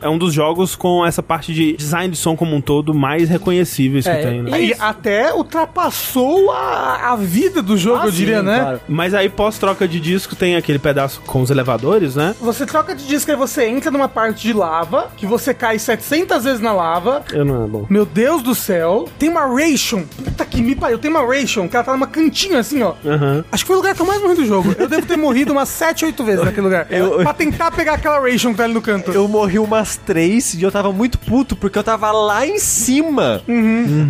é 0.00 0.08
um 0.08 0.18
dos 0.18 0.32
jogos 0.32 0.74
com 0.76 1.04
essa 1.04 1.22
parte 1.22 1.52
de 1.52 1.76
design 1.76 2.10
de 2.10 2.16
som 2.18 2.36
como 2.36 2.54
um 2.54 2.60
todo 2.60 2.94
mais 2.94 3.28
reconhecíveis 3.28 4.06
É, 4.06 4.16
que 4.16 4.22
tem, 4.26 4.42
né? 4.42 4.60
E 4.62 4.74
até 4.78 5.32
ultrapassou 5.34 6.50
a, 6.50 7.12
a 7.12 7.16
vida 7.16 7.62
do 7.62 7.76
jogo, 7.76 8.00
Ah, 8.02 8.06
eu 8.06 8.10
diria, 8.10 8.40
sim, 8.40 8.44
né? 8.46 8.60
claro. 8.60 8.80
Mas 8.88 9.14
aí 9.14 9.28
pós-troca 9.28 9.86
de 9.86 10.00
disco 10.00 10.34
tem 10.34 10.56
aquele 10.56 10.78
pedaço 10.78 11.20
com 11.26 11.40
os 11.42 11.50
elevadores, 11.50 12.16
né? 12.16 12.34
Você 12.40 12.66
troca 12.66 12.94
de 12.94 13.06
disco 13.06 13.30
e 13.30 13.36
você 13.36 13.66
entra 13.66 13.90
numa 13.90 14.08
parte 14.08 14.42
de 14.42 14.52
lava, 14.52 15.08
que 15.16 15.26
você 15.26 15.52
cai 15.54 15.78
700 15.78 16.44
vezes 16.44 16.60
na 16.60 16.72
lava. 16.72 17.22
Eu 17.32 17.44
não 17.44 17.64
é 17.64 17.66
bom. 17.66 17.86
Meu 17.88 18.04
Deus 18.06 18.42
do 18.42 18.54
céu. 18.54 19.08
Tem 19.18 19.28
uma 19.28 19.46
ration. 19.46 20.04
Puta 20.24 20.44
que 20.44 20.60
me 20.62 20.74
pariu. 20.74 20.98
Tem 20.98 21.10
uma 21.10 21.24
ration 21.26 21.68
que 21.68 21.76
ela 21.76 21.84
tá 21.84 21.92
numa 21.92 22.06
cantinha 22.06 22.58
assim, 22.60 22.82
ó. 22.82 22.94
Aham. 23.04 23.44
Acho 23.52 23.64
que 23.64 23.68
foi 23.68 23.76
o 23.76 23.78
lugar 23.80 23.94
que 23.94 24.02
eu 24.02 24.06
mais 24.06 24.20
morri 24.22 24.34
do 24.36 24.46
jogo. 24.46 24.74
Eu 24.78 24.88
devo 24.88 25.06
ter 25.06 25.16
morrido 25.16 25.52
umas 25.52 25.68
7, 25.68 26.04
8 26.06 26.24
vezes 26.24 26.44
naquele 26.44 26.62
lugar. 26.66 26.86
Eu- 26.90 27.18
Pra 27.18 27.34
tentar 27.34 27.70
pegar 27.70 27.94
aquela 27.94 28.20
ration 28.20 28.50
que 28.52 28.56
tá 28.58 28.64
ali 28.64 28.74
no 28.74 28.80
canto. 28.82 29.10
Eu 29.10 29.26
morri 29.28 29.58
umas 29.58 29.87
três 29.96 30.54
e 30.54 30.62
eu 30.62 30.70
tava 30.70 30.92
muito 30.92 31.18
puto 31.18 31.54
porque 31.56 31.78
eu 31.78 31.84
tava 31.84 32.10
lá 32.12 32.46
em 32.46 32.58
cima. 32.58 33.42